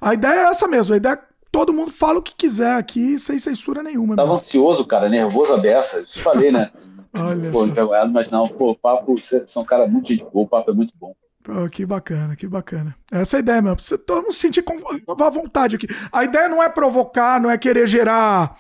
A 0.02 0.14
ideia 0.14 0.40
é 0.40 0.44
essa 0.50 0.68
mesmo. 0.68 0.94
A 0.94 0.98
ideia 0.98 1.14
é 1.14 1.18
que 1.18 1.24
todo 1.52 1.74
mundo 1.74 1.92
fala 1.92 2.20
o 2.20 2.22
que 2.22 2.34
quiser 2.36 2.76
aqui, 2.76 3.20
sem 3.20 3.38
censura 3.38 3.84
nenhuma. 3.84 4.16
Tava 4.16 4.30
mesmo. 4.30 4.44
ansioso, 4.44 4.86
cara, 4.86 5.10
nervoso 5.10 5.54
a 5.54 5.58
dessa. 5.58 6.04
Te 6.04 6.20
falei, 6.22 6.52
né? 6.52 6.72
Olha 7.14 7.52
pô, 7.52 7.68
só. 7.68 8.08
mas 8.08 8.30
não, 8.30 8.48
pô, 8.48 8.72
o 8.72 8.76
papo, 8.76 9.18
você 9.18 9.46
são 9.46 9.64
um 9.64 9.66
cara 9.66 9.86
muito 9.86 10.16
de 10.16 10.24
boa, 10.24 10.46
o 10.46 10.48
papo 10.48 10.72
é 10.72 10.74
muito 10.74 10.94
bom. 11.00 11.14
Pô, 11.44 11.68
que 11.70 11.86
bacana, 11.86 12.36
que 12.36 12.48
bacana. 12.48 12.96
Essa 13.12 13.36
é 13.36 13.38
a 13.38 13.42
ideia 13.42 13.62
mesmo. 13.62 13.82
Você 13.82 13.98
todo 13.98 14.22
mundo 14.22 14.34
se 14.34 14.40
sentir 14.40 14.62
com 14.62 14.78
à 15.10 15.30
vontade 15.30 15.76
aqui. 15.76 15.88
A 16.12 16.24
ideia 16.24 16.48
não 16.48 16.64
é 16.64 16.70
provocar, 16.70 17.42
não 17.42 17.50
é 17.50 17.58
querer 17.58 17.88
gerar 17.88 18.58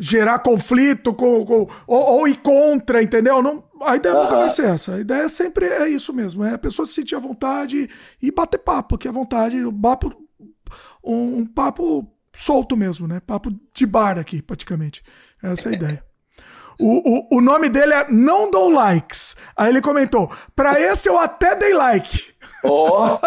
gerar 0.00 0.38
conflito 0.38 1.12
com, 1.12 1.44
com 1.44 1.68
ou, 1.86 2.12
ou, 2.12 2.26
ir 2.26 2.38
contra, 2.38 3.02
entendeu? 3.02 3.42
Não, 3.42 3.62
a 3.82 3.96
ideia 3.96 4.14
uhum. 4.16 4.22
nunca 4.22 4.36
vai 4.36 4.48
ser 4.48 4.64
essa. 4.64 4.94
A 4.94 5.00
ideia 5.00 5.28
sempre 5.28 5.66
é 5.66 5.86
isso 5.88 6.10
mesmo. 6.14 6.42
É 6.42 6.54
a 6.54 6.58
pessoa 6.58 6.86
se 6.86 6.94
sentir 6.94 7.14
à 7.14 7.18
vontade 7.18 7.88
e 8.20 8.32
bater 8.32 8.58
papo 8.58 8.94
aqui 8.94 9.06
à 9.06 9.12
vontade. 9.12 9.62
Um 9.62 9.78
papo, 9.78 10.10
um, 11.04 11.44
papo 11.44 12.10
solto 12.32 12.78
mesmo, 12.78 13.06
né? 13.06 13.20
Papo 13.20 13.52
de 13.74 13.84
bar 13.84 14.18
aqui, 14.18 14.40
praticamente. 14.40 15.02
Essa 15.42 15.68
é 15.68 15.72
a 15.72 15.74
ideia. 15.76 16.04
O, 16.78 17.36
o, 17.36 17.38
o 17.38 17.40
nome 17.42 17.68
dele 17.68 17.92
é 17.92 18.10
Não 18.10 18.50
Dou 18.50 18.70
Likes. 18.70 19.36
Aí 19.54 19.68
ele 19.68 19.82
comentou: 19.82 20.32
Pra 20.56 20.80
esse 20.80 21.10
eu 21.10 21.18
até 21.18 21.54
dei 21.54 21.74
like. 21.74 22.32
Oh, 22.64 23.18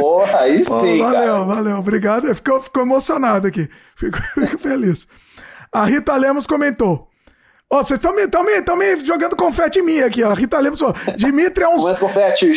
oh 0.00 0.24
aí 0.38 0.64
sim. 0.64 1.00
Oh, 1.00 1.04
valeu, 1.04 1.34
cara. 1.34 1.44
valeu, 1.44 1.76
obrigado. 1.78 2.34
Ficou, 2.34 2.60
ficou 2.62 2.82
emocionado 2.82 3.46
aqui. 3.46 3.68
Fico, 3.94 4.18
fico 4.32 4.58
feliz. 4.58 5.06
A 5.72 5.84
Rita 5.84 6.14
Lemos 6.16 6.46
comentou. 6.46 7.08
Ó, 7.70 7.78
oh, 7.78 7.82
vocês 7.82 7.98
estão 7.98 8.14
me, 8.14 8.28
tão 8.28 8.44
me, 8.44 8.60
tão 8.60 8.76
me 8.76 9.02
jogando 9.02 9.34
confete 9.34 9.78
em 9.78 9.82
mim 9.82 10.00
aqui, 10.00 10.22
ó. 10.22 10.30
A 10.30 10.34
Rita 10.34 10.58
Lemos 10.58 10.78
falou. 10.78 10.94
Dimitri 11.16 11.64
é 11.64 11.68
um. 11.68 11.88
É 11.88 11.96
confete. 11.96 12.50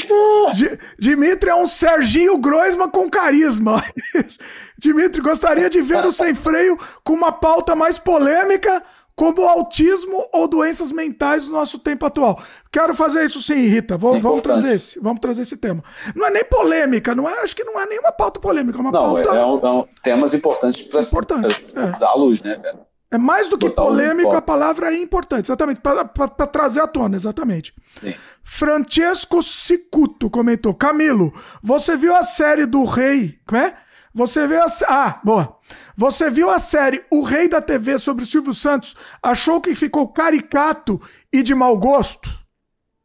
Dimitri 1.00 1.50
é 1.50 1.56
um 1.56 1.66
Serginho 1.66 2.38
Groisman 2.38 2.90
com 2.90 3.10
carisma. 3.10 3.82
Dimitri, 4.78 5.22
gostaria 5.22 5.70
de 5.70 5.82
ver 5.82 6.06
o 6.06 6.12
Sem 6.12 6.36
Freio 6.36 6.78
com 7.02 7.14
uma 7.14 7.32
pauta 7.32 7.74
mais 7.74 7.98
polêmica, 7.98 8.84
como 9.16 9.48
autismo 9.48 10.28
ou 10.34 10.50
doenças 10.50 10.92
mentais 10.92 11.48
no 11.48 11.54
nosso 11.54 11.80
tempo 11.80 12.06
atual. 12.06 12.38
Quero 12.70 12.94
fazer 12.94 13.24
isso 13.24 13.42
sim, 13.42 13.68
Rita. 13.68 13.98
Vou, 13.98 14.18
é 14.18 14.20
vamos 14.20 14.42
trazer 14.42 14.76
esse, 14.76 15.00
vamos 15.00 15.22
trazer 15.22 15.44
esse 15.44 15.56
tema. 15.56 15.82
Não 16.14 16.28
é 16.28 16.32
nem 16.32 16.44
polêmica, 16.44 17.16
não 17.16 17.30
é, 17.30 17.42
acho 17.42 17.56
que 17.56 17.64
não 17.64 17.80
é 17.80 17.86
nenhuma 17.86 18.12
pauta 18.12 18.42
polêmica, 18.42 18.78
é 18.78 18.82
uma 18.82 18.92
não, 18.92 19.00
pauta. 19.00 19.30
É, 19.30 19.46
um, 19.46 19.60
é 19.60 19.70
um, 19.70 19.88
temas 20.04 20.34
importantes 20.34 20.82
para 20.82 21.02
é. 21.02 21.98
dar 21.98 22.16
luz, 22.16 22.42
né, 22.42 22.60
cara? 22.62 22.86
É 23.16 23.18
mais 23.18 23.48
do 23.48 23.58
que 23.58 23.70
Total 23.70 23.86
polêmico, 23.86 24.36
a 24.36 24.42
palavra 24.42 24.94
é 24.94 24.98
importante, 24.98 25.46
exatamente, 25.46 25.80
para 25.80 26.48
trazer 26.48 26.82
à 26.82 26.88
tona, 26.88 27.16
exatamente. 27.16 27.74
Sim. 28.02 28.14
Francesco 28.44 29.42
Cicuto 29.42 30.30
comentou: 30.30 30.74
Camilo, 30.74 31.34
você 31.64 31.96
viu 31.96 32.14
a 32.14 32.24
série 32.24 32.66
do 32.66 32.84
Rei? 32.84 33.40
Como 33.48 33.62
é? 33.62 33.74
Você 34.14 34.46
viu 34.46 34.62
a. 34.62 34.66
Ah, 34.90 35.20
boa. 35.24 35.58
Você 35.96 36.30
viu 36.30 36.50
a 36.50 36.60
série 36.60 37.06
O 37.10 37.22
Rei 37.22 37.48
da 37.48 37.62
TV 37.62 37.98
sobre 37.98 38.24
o 38.24 38.28
Silvio 38.28 38.54
Santos? 38.54 38.96
Achou 39.24 39.62
que 39.62 39.74
ficou 39.74 40.10
caricato 40.10 41.00
e 41.32 41.42
de 41.42 41.56
mau 41.56 41.78
gosto? 41.78 42.30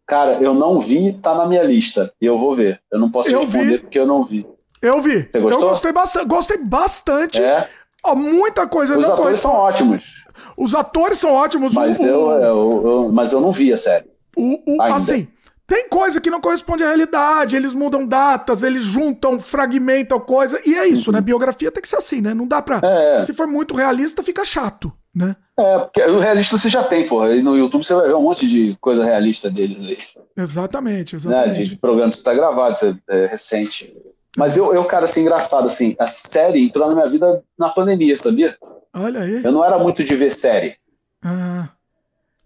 Cara, 0.09 0.43
eu 0.43 0.53
não 0.53 0.81
vi, 0.81 1.13
tá 1.13 1.37
na 1.37 1.47
minha 1.47 1.63
lista. 1.63 2.13
E 2.21 2.27
eu 2.27 2.37
vou 2.37 2.57
ver. 2.57 2.81
Eu 2.91 2.99
não 2.99 3.13
posso 3.13 3.29
eu 3.29 3.43
responder 3.43 3.71
vi. 3.71 3.79
porque 3.79 3.99
eu 3.99 4.07
não 4.07 4.25
vi. 4.25 4.45
Eu 4.83 5.01
vi. 5.01 5.29
Você 5.31 5.39
gostou? 5.41 5.63
Eu 5.63 5.69
gostei 5.69 5.93
bastante. 5.93 6.27
Gostei 6.27 6.59
bastante. 6.59 7.43
É. 7.43 7.69
Oh, 8.05 8.15
muita 8.15 8.67
coisa. 8.67 8.97
Os 8.97 9.05
atores 9.05 9.41
são 9.41 9.53
ótimos. 9.53 10.25
Os 10.57 10.75
atores 10.75 11.19
são 11.19 11.33
ótimos. 11.33 11.75
Mas, 11.75 11.99
o, 11.99 12.03
eu, 12.03 12.31
eu, 12.31 12.83
eu, 12.85 13.13
mas 13.13 13.33
eu 13.33 13.41
não 13.41 13.53
vi 13.53 13.73
a 13.73 13.77
série. 13.77 14.07
O, 14.37 14.77
o 14.77 14.83
assim, 14.83 15.29
tem 15.71 15.89
coisa 15.89 16.21
que 16.21 16.29
não 16.31 16.41
corresponde 16.41 16.83
à 16.83 16.89
realidade, 16.89 17.55
eles 17.55 17.73
mudam 17.73 18.05
datas, 18.05 18.65
eles 18.65 18.83
juntam, 18.83 19.39
fragmentam 19.39 20.19
coisa, 20.19 20.61
e 20.67 20.75
é 20.75 20.89
isso, 20.89 21.13
né? 21.13 21.19
uhum. 21.19 21.21
né? 21.23 21.27
Biografia 21.27 21.71
tem 21.71 21.81
que 21.81 21.89
ser 21.89 21.95
assim, 21.95 22.21
né? 22.21 22.35
Não 22.35 22.45
dá 22.45 22.61
pra. 22.61 22.81
É. 22.83 23.21
Se 23.21 23.33
for 23.33 23.47
muito 23.47 23.77
realista, 23.77 24.21
fica 24.21 24.45
chato, 24.45 24.93
né? 25.15 25.37
É, 25.57 25.79
porque 25.79 26.03
o 26.03 26.19
realista 26.19 26.59
você 26.59 26.69
já 26.69 26.83
tem, 26.83 27.07
porra. 27.07 27.37
E 27.37 27.43
no 27.43 27.57
YouTube 27.57 27.85
você 27.85 27.95
vai 27.95 28.09
ver 28.09 28.17
um 28.17 28.23
monte 28.23 28.49
de 28.49 28.77
coisa 28.81 29.05
realista 29.05 29.49
deles 29.49 29.79
aí. 29.87 29.99
Exatamente, 30.37 31.15
exatamente. 31.15 31.59
Né? 31.61 31.65
De, 31.65 31.77
programa 31.77 32.11
que 32.11 32.19
está 32.19 32.35
gravado, 32.35 32.77
é, 33.09 33.27
recente. 33.27 33.95
Mas 34.37 34.57
eu, 34.57 34.73
eu, 34.73 34.85
cara, 34.85 35.05
assim, 35.05 35.23
engraçado, 35.23 35.67
assim, 35.67 35.97
a 35.99 36.07
série 36.07 36.65
entrou 36.65 36.89
na 36.89 36.95
minha 36.95 37.09
vida 37.09 37.43
na 37.59 37.69
pandemia, 37.69 38.17
sabia? 38.17 38.57
Olha 38.95 39.21
aí. 39.21 39.43
Eu 39.45 39.53
não 39.53 39.65
era 39.65 39.79
muito 39.79 40.05
de 40.05 40.15
ver 40.15 40.31
série. 40.31 40.77
Ah, 41.23 41.71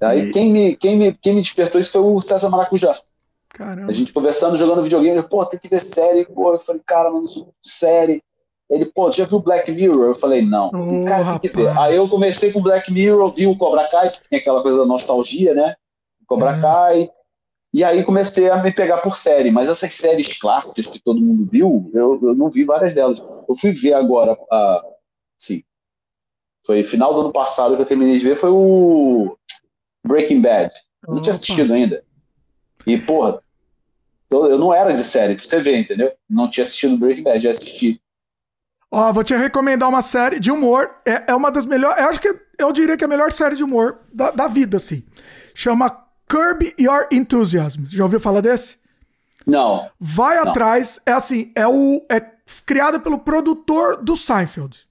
Aí 0.00 0.28
E- 0.28 0.32
quem, 0.32 0.50
me, 0.50 0.76
quem, 0.76 0.98
me, 0.98 1.12
quem 1.14 1.34
me 1.34 1.40
despertou 1.42 1.80
isso 1.80 1.90
foi 1.92 2.00
o 2.00 2.20
César 2.20 2.48
Maracujá. 2.48 2.98
caramba. 3.48 3.90
A 3.90 3.92
gente 3.92 4.12
conversando, 4.12 4.56
jogando 4.56 4.82
videogame, 4.82 5.18
ele, 5.18 5.28
pô, 5.28 5.44
tem 5.46 5.60
que 5.60 5.68
ver 5.68 5.80
série. 5.80 6.24
Pô, 6.24 6.52
eu 6.52 6.58
falei, 6.58 6.82
cara, 6.84 7.10
mano, 7.10 7.26
série. 7.62 8.22
Ele, 8.68 8.86
pô, 8.86 9.10
já 9.12 9.24
viu 9.24 9.40
Black 9.40 9.70
Mirror? 9.70 10.06
Eu 10.06 10.14
falei, 10.14 10.42
não. 10.42 10.68
Ô, 10.68 11.04
cara, 11.06 11.38
tem 11.38 11.50
que 11.50 11.56
ver. 11.56 11.78
Aí 11.78 11.96
eu 11.96 12.08
comecei 12.08 12.50
com 12.50 12.62
Black 12.62 12.90
Mirror, 12.92 13.32
vi 13.32 13.46
o 13.46 13.56
Cobra 13.56 13.86
Kai, 13.88 14.10
que 14.10 14.28
tem 14.28 14.38
aquela 14.38 14.62
coisa 14.62 14.78
da 14.78 14.86
nostalgia, 14.86 15.54
né? 15.54 15.74
Cobra 16.26 16.56
É. 16.56 16.60
Kai. 16.60 17.10
E 17.74 17.82
aí 17.82 18.04
comecei 18.04 18.48
a 18.48 18.62
me 18.62 18.70
pegar 18.70 18.98
por 18.98 19.16
série. 19.16 19.50
Mas 19.50 19.68
essas 19.68 19.92
séries 19.92 20.38
clássicas 20.38 20.86
que 20.86 21.00
todo 21.00 21.20
mundo 21.20 21.44
viu, 21.44 21.90
eu, 21.92 22.20
eu 22.22 22.34
não 22.36 22.48
vi 22.48 22.62
várias 22.62 22.92
delas. 22.92 23.18
Eu 23.18 23.54
fui 23.60 23.72
ver 23.72 23.94
agora, 23.94 24.38
a, 24.48 24.82
sim, 25.36 25.60
foi 26.64 26.84
final 26.84 27.12
do 27.12 27.22
ano 27.22 27.32
passado 27.32 27.74
que 27.74 27.82
eu 27.82 27.86
terminei 27.86 28.16
de 28.16 28.24
ver, 28.24 28.36
foi 28.36 28.50
o 28.50 29.36
Breaking 30.06 30.40
Bad. 30.40 30.72
Eu 31.04 31.14
não 31.14 31.20
tinha 31.20 31.32
assistido 31.32 31.74
ainda. 31.74 32.04
E, 32.86 32.96
porra, 32.96 33.42
eu 34.30 34.56
não 34.56 34.72
era 34.72 34.92
de 34.92 35.02
série, 35.02 35.34
pra 35.34 35.44
você 35.44 35.58
ver, 35.58 35.76
entendeu? 35.76 36.12
Não 36.30 36.48
tinha 36.48 36.62
assistido 36.62 36.96
Breaking 36.96 37.24
Bad, 37.24 37.40
já 37.40 37.50
assisti. 37.50 38.00
Ó, 38.88 39.12
vou 39.12 39.24
te 39.24 39.34
recomendar 39.34 39.88
uma 39.88 40.00
série 40.00 40.38
de 40.38 40.52
humor. 40.52 40.94
É, 41.04 41.32
é 41.32 41.34
uma 41.34 41.50
das 41.50 41.64
melhores. 41.64 42.00
Eu 42.00 42.08
acho 42.08 42.20
que 42.20 42.32
eu 42.56 42.72
diria 42.72 42.96
que 42.96 43.02
é 43.02 43.06
a 43.06 43.10
melhor 43.10 43.32
série 43.32 43.56
de 43.56 43.64
humor 43.64 43.98
da, 44.12 44.30
da 44.30 44.46
vida, 44.46 44.76
assim. 44.76 45.02
Chama 45.52 46.03
Curb 46.28 46.74
Your 46.78 47.06
Enthusiasm. 47.10 47.84
Já 47.88 48.04
ouviu 48.04 48.20
falar 48.20 48.40
desse? 48.40 48.76
Não, 49.46 49.88
Vai 50.00 50.36
Não. 50.40 50.48
atrás. 50.48 50.98
É 51.04 51.12
assim, 51.12 51.52
é 51.54 51.66
o 51.66 52.04
é 52.10 52.20
criado 52.64 53.00
pelo 53.00 53.18
produtor 53.18 54.02
do 54.02 54.16
Seinfeld. 54.16 54.86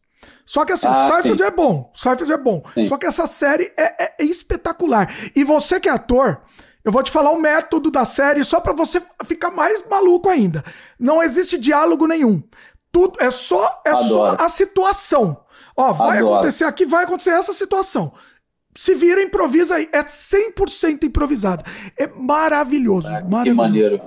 Só 0.46 0.64
que 0.66 0.72
assim, 0.74 0.88
o 0.88 0.92
Ah, 0.92 1.08
Seinfeld 1.08 1.38
sim. 1.40 1.44
é 1.48 1.52
bom. 1.52 1.92
O 1.94 1.98
Seinfeld 1.98 2.32
é 2.32 2.38
bom. 2.38 2.64
Sim. 2.74 2.86
Só 2.88 2.98
que 2.98 3.06
essa 3.06 3.26
série 3.26 3.72
é, 3.78 4.04
é- 4.04 4.16
é 4.20 4.24
espetacular. 4.26 5.12
E 5.36 5.44
você 5.44 5.80
que 5.80 5.90
é 5.90 5.92
ator, 5.92 6.42
eu 6.84 6.92
vou 6.92 7.02
te 7.02 7.10
falar 7.10 7.32
o 7.32 7.40
método 7.42 7.90
da 7.90 8.06
série 8.06 8.44
só 8.44 8.60
pra 8.60 8.74
você 8.74 9.02
ficar 9.26 9.50
mais 9.52 9.84
maluco 9.90 10.30
ainda. 10.30 10.64
Não 11.00 11.24
existe 11.24 11.58
diálogo 11.58 12.06
nenhum. 12.06 12.44
Tudo 12.92 13.18
é 13.20 13.32
só 13.32 13.82
é 13.86 13.96
só 13.96 14.26
Adoro. 14.26 14.44
a 14.44 14.50
situação. 14.50 15.40
Ó, 15.76 15.92
vai 15.94 16.20
Adoro. 16.20 16.36
acontecer 16.36 16.66
aqui, 16.66 16.86
vai 16.86 17.06
acontecer 17.06 17.32
essa 17.32 17.54
situação. 17.54 18.14
Se 18.76 18.94
vira, 18.96 19.22
improvisa 19.22 19.76
aí. 19.76 19.88
É 19.92 20.04
100% 20.04 21.04
improvisado. 21.04 21.64
É 21.98 22.08
maravilhoso. 22.08 23.08
Ah, 23.08 23.22
que 23.22 23.30
maravilhoso. 23.30 23.56
maneiro. 23.62 24.02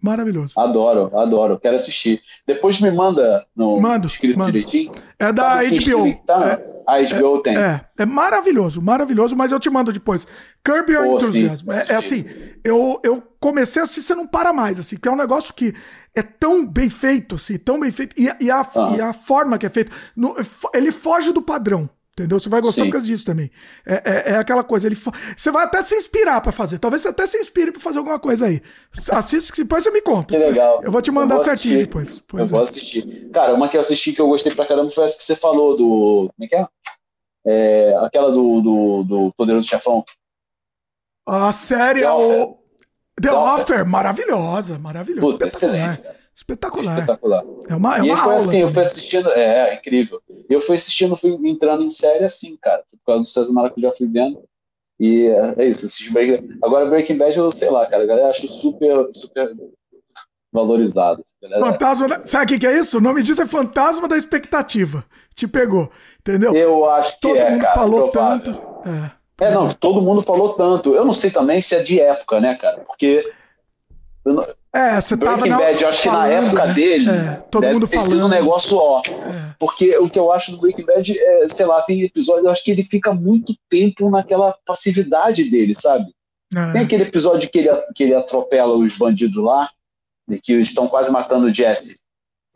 Maravilhoso. 0.00 0.52
Adoro, 0.56 1.10
adoro, 1.18 1.58
quero 1.58 1.74
assistir. 1.74 2.20
Depois 2.46 2.80
me 2.80 2.88
manda 2.90 3.44
no 3.56 3.80
Mando, 3.80 4.06
escrito 4.06 4.38
mando. 4.38 4.52
direitinho. 4.52 4.92
É 5.18 5.32
da 5.32 5.54
Sabe 5.56 5.70
que 5.78 5.90
HBO. 5.90 6.04
que 6.04 6.24
Tá, 6.26 6.38
né? 6.38 6.58
A 6.86 7.00
HBO 7.02 7.38
tem. 7.42 7.56
É, 7.58 7.84
é 7.98 8.06
maravilhoso, 8.06 8.80
maravilhoso, 8.80 9.34
mas 9.36 9.50
eu 9.52 9.58
te 9.58 9.68
mando 9.68 9.92
depois. 9.92 10.24
Curb 10.64 10.90
Your 10.92 11.04
Pô, 11.04 11.16
Enthusiasm. 11.16 11.66
sim, 11.66 11.78
É, 11.78 11.92
é 11.92 11.96
assim, 11.96 12.24
eu, 12.64 13.00
eu 13.04 13.22
comecei 13.40 13.80
a 13.80 13.84
assistir, 13.84 14.02
você 14.02 14.14
não 14.14 14.26
para 14.26 14.52
mais, 14.52 14.78
assim, 14.78 14.94
porque 14.96 15.08
é 15.08 15.12
um 15.12 15.16
negócio 15.16 15.52
que 15.52 15.74
é 16.14 16.22
tão 16.22 16.64
bem 16.64 16.88
feito, 16.88 17.34
assim, 17.34 17.58
tão 17.58 17.78
bem 17.80 17.90
feito, 17.90 18.14
e, 18.18 18.30
e 18.40 18.50
a, 18.50 18.60
Ah. 18.60 18.94
e 18.96 19.00
a 19.02 19.12
forma 19.12 19.58
que 19.58 19.66
é 19.66 19.68
feito, 19.68 19.90
no- 20.16 20.34
ele 20.72 20.90
foge 20.92 21.30
do 21.32 21.42
padrão. 21.42 21.90
Entendeu? 22.18 22.38
Você 22.40 22.48
vai 22.48 22.60
gostar 22.60 22.82
Sim. 22.82 22.88
por 22.88 22.92
causa 22.94 23.06
disso 23.06 23.24
também. 23.24 23.50
É, 23.86 23.94
é, 23.94 24.32
é 24.32 24.36
aquela 24.38 24.64
coisa, 24.64 24.86
ele 24.88 24.94
fo- 24.94 25.12
você 25.36 25.50
vai 25.50 25.64
até 25.64 25.82
se 25.82 25.94
inspirar 25.94 26.40
pra 26.40 26.50
fazer. 26.52 26.78
Talvez 26.78 27.02
você 27.02 27.08
até 27.08 27.26
se 27.26 27.38
inspire 27.38 27.70
pra 27.72 27.80
fazer 27.80 27.98
alguma 27.98 28.18
coisa 28.18 28.46
aí. 28.46 28.60
Assiste, 29.12 29.52
depois 29.62 29.84
você 29.84 29.90
me 29.90 30.00
conta. 30.02 30.34
Que 30.34 30.38
legal. 30.38 30.80
Eu 30.82 30.90
vou 30.90 31.00
te 31.00 31.10
mandar 31.10 31.36
vou 31.36 31.44
certinho 31.44 31.74
assistir. 31.74 31.86
depois. 31.86 32.16
Eu 32.18 32.22
Pois 32.26 32.50
vou 32.50 32.60
é. 32.60 32.62
assistir. 32.64 33.30
Cara, 33.32 33.54
uma 33.54 33.68
que 33.68 33.76
eu 33.76 33.80
assisti 33.80 34.12
que 34.12 34.20
eu 34.20 34.28
gostei 34.28 34.52
pra 34.54 34.66
caramba 34.66 34.90
foi 34.90 35.04
essa 35.04 35.16
que 35.16 35.22
você 35.22 35.36
falou 35.36 35.76
do. 35.76 36.30
Como 36.34 36.44
é 36.44 36.46
que 36.46 36.56
é? 36.56 36.66
É, 37.46 37.94
aquela 38.04 38.30
do, 38.30 38.60
do, 38.60 39.02
do 39.04 39.32
Poderoso 39.36 39.66
Chefão. 39.66 40.04
A 41.26 41.52
série 41.52 42.00
The 42.00 42.10
o 42.10 42.14
Offer. 42.42 42.54
The 43.20 43.28
The 43.28 43.32
Offer, 43.34 43.86
maravilhosa, 43.86 44.78
maravilhosa, 44.78 45.26
Puta, 45.26 45.46
excelente, 45.48 46.02
cara. 46.02 46.16
Espetacular. 46.38 46.94
Espetacular. 47.00 47.44
É 47.68 47.74
uma, 47.74 47.96
é 47.96 47.98
e 47.98 48.02
uma 48.02 48.16
foi 48.16 48.32
aula. 48.34 48.46
assim, 48.46 48.58
eu 48.60 48.68
fui 48.68 48.82
assistindo, 48.82 49.28
é, 49.30 49.70
é 49.70 49.74
incrível. 49.74 50.20
Eu 50.48 50.60
fui 50.60 50.76
assistindo, 50.76 51.16
fui 51.16 51.36
entrando 51.44 51.82
em 51.84 51.88
série 51.88 52.22
assim, 52.24 52.56
cara. 52.62 52.84
Por 52.90 52.98
causa 53.04 53.22
do 53.22 53.26
César 53.26 53.52
Maracujá 53.52 53.90
fui 53.92 54.06
vendo. 54.06 54.40
E 55.00 55.26
é, 55.26 55.54
é 55.58 55.68
isso, 55.68 55.84
assisti 55.84 56.12
Breaking 56.12 56.58
Agora 56.62 56.86
Breaking 56.86 57.16
Bad, 57.18 57.36
eu 57.36 57.50
sei 57.50 57.70
lá, 57.70 57.86
cara, 57.86 58.04
a 58.04 58.06
galera 58.06 58.28
acha 58.28 58.46
super, 58.46 59.08
super 59.12 59.52
valorizado. 60.52 61.20
assim, 61.20 61.34
galera- 61.42 61.66
Fantasma 61.66 62.08
da... 62.08 62.26
Sabe 62.26 62.44
o 62.44 62.48
que, 62.48 62.58
que 62.60 62.66
é 62.66 62.78
isso? 62.78 62.98
O 62.98 63.00
nome 63.00 63.22
disso 63.22 63.42
é 63.42 63.46
Fantasma 63.46 64.06
da 64.08 64.16
Expectativa. 64.16 65.04
Te 65.34 65.46
pegou. 65.48 65.90
Entendeu? 66.20 66.54
Eu 66.54 66.88
acho 66.90 67.14
que 67.14 67.20
Todo 67.20 67.36
é, 67.36 67.50
mundo 67.50 67.62
cara, 67.62 67.74
falou 67.74 68.08
provável. 68.10 68.42
tanto. 68.54 68.88
É. 69.40 69.46
É, 69.46 69.50
não, 69.52 69.70
todo 69.70 70.02
mundo 70.02 70.20
falou 70.20 70.54
tanto. 70.54 70.94
Eu 70.94 71.04
não 71.04 71.12
sei 71.12 71.30
também 71.30 71.60
se 71.60 71.74
é 71.76 71.82
de 71.82 72.00
época, 72.00 72.40
né, 72.40 72.54
cara? 72.56 72.80
Porque 72.80 73.28
eu 74.24 74.32
não- 74.34 74.46
É, 74.72 75.00
você 75.00 75.16
tava 75.16 75.36
Breaking 75.38 75.50
na... 75.50 75.58
Bad, 75.58 75.82
eu 75.82 75.88
acho 75.88 76.02
que 76.02 76.08
na 76.08 76.14
falando, 76.14 76.44
época 76.46 76.66
né? 76.66 76.74
dele 76.74 77.10
É, 77.10 77.34
todo 77.50 77.60
deve 77.62 77.74
mundo 77.74 77.88
ter 77.88 78.00
sido 78.00 78.10
falando. 78.10 78.26
um 78.26 78.28
negócio 78.28 78.76
ó. 78.76 79.00
É. 79.00 79.54
Porque 79.58 79.96
o 79.98 80.10
que 80.10 80.18
eu 80.18 80.30
acho 80.30 80.50
do 80.52 80.58
Breaking 80.58 80.84
Bad 80.84 81.18
é, 81.18 81.48
sei 81.48 81.64
lá, 81.66 81.80
tem 81.82 82.02
episódio, 82.02 82.44
eu 82.46 82.50
acho 82.50 82.62
que 82.62 82.70
ele 82.70 82.84
fica 82.84 83.12
muito 83.14 83.54
tempo 83.68 84.10
naquela 84.10 84.54
passividade 84.66 85.44
dele, 85.44 85.74
sabe? 85.74 86.06
É. 86.54 86.72
Tem 86.72 86.82
aquele 86.82 87.04
episódio 87.04 87.48
que 87.50 87.58
ele, 87.58 87.68
que 87.94 88.02
ele 88.04 88.14
atropela 88.14 88.74
os 88.76 88.96
bandidos 88.96 89.42
lá, 89.42 89.68
e 90.30 90.38
que 90.38 90.52
estão 90.54 90.86
quase 90.86 91.10
matando 91.10 91.46
o 91.46 91.52
Jesse. 91.52 92.00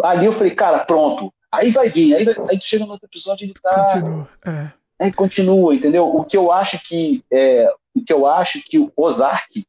Ali 0.02 0.26
eu 0.26 0.32
falei, 0.32 0.54
cara, 0.54 0.80
pronto. 0.80 1.32
Aí 1.50 1.70
vai 1.70 1.88
vir. 1.88 2.14
Aí, 2.14 2.24
vai- 2.24 2.34
aí 2.50 2.60
chega 2.60 2.84
no 2.84 2.92
outro 2.92 3.06
episódio 3.10 3.44
ele 3.44 3.54
tá. 3.54 3.84
Continua. 3.94 4.28
É. 4.46 4.72
Aí 5.00 5.12
continua, 5.12 5.74
entendeu? 5.74 6.06
O 6.06 6.24
que 6.24 6.36
eu 6.36 6.52
acho 6.52 6.78
que 6.82 7.24
é, 7.32 7.66
o 7.94 8.04
que 8.04 8.12
eu 8.12 8.26
acho 8.26 8.60
que 8.62 8.78
o 8.78 8.92
Ozark 8.96 9.64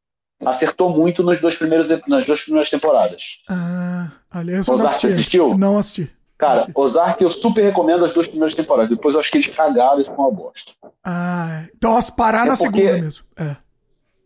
acertou 0.45 0.89
muito 0.89 1.23
nos 1.23 1.39
dois 1.39 1.55
primeiros 1.55 1.89
nas 2.07 2.25
duas 2.25 2.41
primeiras 2.41 2.69
temporadas. 2.69 3.39
Ah, 3.49 4.11
aliás, 4.31 4.67
eu 4.67 4.71
não 4.75 4.79
Ozark 4.83 4.95
assisti. 4.97 5.13
assistiu? 5.19 5.57
Não 5.57 5.77
assisti. 5.77 6.11
Cara, 6.37 6.55
Assisti. 6.55 6.71
Ozark 6.75 7.21
eu 7.23 7.29
super 7.29 7.61
recomendo 7.63 8.03
as 8.03 8.11
duas 8.11 8.27
primeiras 8.27 8.53
temporadas. 8.55 8.89
Depois 8.89 9.13
eu 9.15 9.19
acho 9.21 9.31
que 9.31 9.37
eles 9.37 9.47
cagaram 9.47 10.01
e 10.01 10.03
ficou 10.03 10.25
uma 10.25 10.31
bosta. 10.31 10.73
Ah, 11.03 11.65
então 11.75 11.95
as 11.95 12.09
parar 12.09 12.45
É 12.45 12.49
na 12.49 12.55
segunda 12.55 12.97
mesmo. 12.99 13.23
É. 13.37 13.55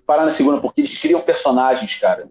Parar 0.06 0.26
na 0.26 0.32
segunda, 0.32 0.60
porque 0.62 0.82
eles 0.82 1.00
criam 1.00 1.22
personagens, 1.22 1.94
cara. 1.96 2.28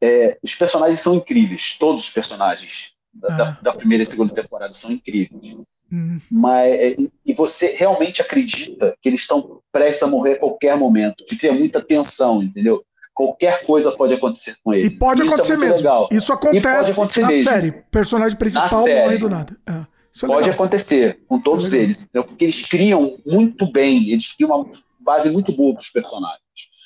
É, 0.00 0.36
os 0.42 0.54
personagens 0.54 1.00
são 1.00 1.14
incríveis. 1.14 1.76
Todos 1.78 2.02
os 2.04 2.10
personagens 2.10 2.92
da, 3.14 3.28
da- 3.28 3.48
Ah. 3.50 3.58
da 3.62 3.72
primeira 3.72 4.02
e 4.02 4.06
segunda 4.06 4.32
temporada 4.32 4.72
são 4.72 4.90
incríveis. 4.92 5.56
Hum. 5.90 6.20
Mas, 6.30 6.72
é, 6.74 6.96
e 7.26 7.34
você 7.34 7.68
realmente 7.72 8.20
acredita 8.22 8.96
que 9.00 9.08
eles 9.08 9.20
estão 9.20 9.60
prestes 9.70 10.02
a 10.02 10.06
morrer 10.06 10.32
a 10.34 10.38
qualquer 10.38 10.76
momento. 10.76 11.24
Te 11.24 11.36
cria 11.36 11.52
muita 11.52 11.80
tensão, 11.82 12.42
entendeu? 12.42 12.84
Qualquer 13.14 13.64
coisa 13.66 13.92
pode 13.92 14.14
acontecer 14.14 14.56
com 14.64 14.72
ele. 14.72 14.86
E 14.86 14.90
pode 14.90 15.22
Isso 15.22 15.30
é 15.30 15.34
acontecer 15.34 15.56
muito 15.56 15.68
mesmo. 15.68 15.76
legal. 15.78 16.08
Isso 16.10 16.32
acontece 16.32 16.90
acontecer 16.92 17.20
na 17.22 17.28
mesmo. 17.28 17.50
série. 17.50 17.72
Personagem 17.90 18.38
principal 18.38 18.84
série. 18.84 19.00
morre 19.02 19.18
do 19.18 19.28
nada. 19.28 19.56
É. 19.66 19.72
É 19.72 20.26
Pode 20.26 20.32
legal. 20.42 20.50
acontecer 20.54 21.20
com 21.26 21.40
todos 21.40 21.66
é 21.68 21.70
legal. 21.70 21.84
eles, 21.84 22.02
entendeu? 22.02 22.24
porque 22.24 22.44
eles 22.44 22.60
criam 22.68 23.16
muito 23.26 23.70
bem, 23.72 24.10
eles 24.10 24.30
criam 24.34 24.50
uma 24.50 24.66
base 25.00 25.30
muito 25.30 25.52
boa 25.56 25.72
para 25.74 25.80
os 25.80 25.88
personagens. 25.88 26.40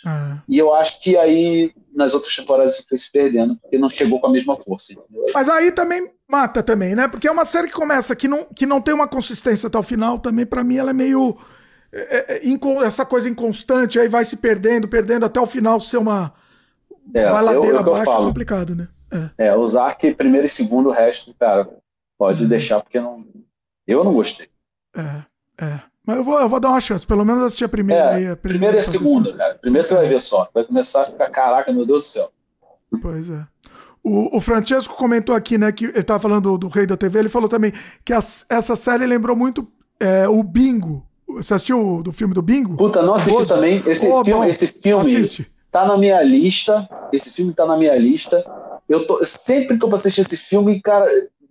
Ah. 0.05 0.39
E 0.49 0.57
eu 0.57 0.73
acho 0.73 1.01
que 1.01 1.17
aí, 1.17 1.73
nas 1.92 2.15
outras 2.15 2.37
temporadas, 2.37 2.75
isso 2.75 2.89
foi 2.89 2.97
se 2.97 3.10
perdendo, 3.10 3.57
porque 3.57 3.76
não 3.78 3.89
chegou 3.89 4.21
com 4.21 4.28
a 4.28 4.31
mesma 4.31 4.57
força. 4.57 4.92
Entendeu? 4.92 5.26
Mas 5.35 5.49
aí 5.49 5.73
também 5.73 6.09
mata 6.28 6.62
também, 6.62 6.94
né? 6.94 7.09
Porque 7.09 7.26
é 7.26 7.31
uma 7.33 7.44
série 7.44 7.67
que 7.67 7.75
começa 7.75 8.15
que 8.15 8.28
não, 8.28 8.44
que 8.44 8.65
não 8.65 8.81
tem 8.81 8.94
uma 8.94 9.09
consistência 9.09 9.67
até 9.67 9.76
o 9.76 9.83
final, 9.83 10.21
também 10.21 10.47
pra 10.47 10.62
mim 10.62 10.76
ela 10.76 10.91
é 10.91 10.94
meio 10.94 11.37
é, 11.92 12.35
é, 12.36 12.47
inco- 12.49 12.83
essa 12.83 13.04
coisa 13.06 13.28
inconstante, 13.28 13.99
aí 13.99 14.08
vai 14.08 14.24
se 14.24 14.36
perdendo, 14.38 14.88
perdendo 14.88 15.24
até 15.26 15.40
o 15.40 15.47
final 15.47 15.78
ser 15.81 15.99
uma 15.99 16.33
É, 17.15 17.31
vai 17.31 17.42
ladeira 17.42 17.81
abaixo, 17.81 18.10
é 18.10 18.17
complicado, 18.17 18.74
né? 18.74 18.88
É. 19.38 19.47
É, 19.49 19.56
usar 19.56 19.94
que 19.94 20.12
primeiro 20.12 20.44
e 20.47 20.49
segundo, 20.49 20.88
o 20.88 20.92
resto, 20.92 21.33
cara, 21.38 21.69
pode 22.19 22.42
Uhum. 22.42 22.49
deixar, 22.49 22.81
porque 22.81 23.01
não. 23.01 23.24
Eu 23.86 24.02
não 24.04 24.12
gostei. 24.12 24.49
É, 24.97 25.65
é. 25.65 25.81
Mas 26.04 26.17
eu 26.19 26.24
vou, 26.24 26.38
eu 26.40 26.49
vou 26.49 26.60
dar 26.60 26.70
uma 26.70 26.81
chance, 26.81 27.06
pelo 27.06 27.24
menos 27.24 27.42
assistir 27.42 27.65
a 27.65 27.69
primeira 27.69 28.02
É, 28.02 28.15
aí. 28.15 28.26
A 28.28 28.36
Primeiro 28.36 28.76
e 28.76 28.81
a 28.81 28.83
segunda, 28.83 29.33
cara. 29.36 29.54
Primeiro 29.56 29.86
você 29.86 29.94
vai 29.94 30.08
ver 30.08 30.20
só. 30.20 30.49
Vai 30.54 30.65
começar 30.65 31.02
a 31.02 31.04
ficar, 31.06 31.28
caraca, 31.31 31.72
meu 31.72 31.85
Deus 31.86 32.04
do 32.04 32.08
céu. 32.08 32.31
Pois 33.02 33.28
é. 33.31 33.44
O, 34.02 34.36
o 34.36 34.40
Francesco 34.40 34.94
comentou 34.97 35.35
aqui, 35.35 35.58
né, 35.58 35.72
que 35.72 35.86
ele 35.86 36.02
tava 36.04 36.20
falando 36.20 36.51
do, 36.52 36.58
do 36.58 36.69
Rei 36.69 36.86
da 36.86 36.97
TV, 36.97 37.19
ele 37.19 37.28
falou 37.28 37.49
também 37.49 37.72
que 38.04 38.12
as- 38.12 38.47
essa 38.49 38.76
série 38.76 39.04
lembrou 39.06 39.35
muito 39.35 39.67
é, 39.99 40.28
o 40.28 40.42
Bingo. 40.44 41.04
Você 41.28 41.55
assistiu 41.55 42.03
do 42.03 42.12
filme 42.12 42.33
do 42.35 42.42
Bingo? 42.42 42.76
Puta, 42.76 43.03
não 43.03 43.15
assisti 43.15 43.33
Bozo. 43.39 43.55
também. 43.55 43.83
Esse 43.87 44.07
Ô, 44.09 44.25
filme, 44.25 44.41
bom. 44.41 44.44
esse 44.44 44.67
filme 44.67 45.01
Assiste. 45.03 45.51
tá 45.71 45.85
na 45.85 45.97
minha 45.97 46.23
lista. 46.23 46.89
Esse 47.12 47.31
filme 47.31 47.53
tá 47.53 47.67
na 47.67 47.76
minha 47.76 47.97
lista. 47.97 48.44
Eu 48.89 49.07
tô, 49.07 49.25
sempre 49.25 49.76
que 49.76 49.85
eu 49.85 49.89
vou 49.89 49.97
assistir 49.97 50.21
esse 50.21 50.37
filme, 50.37 50.81
cara, 50.81 51.07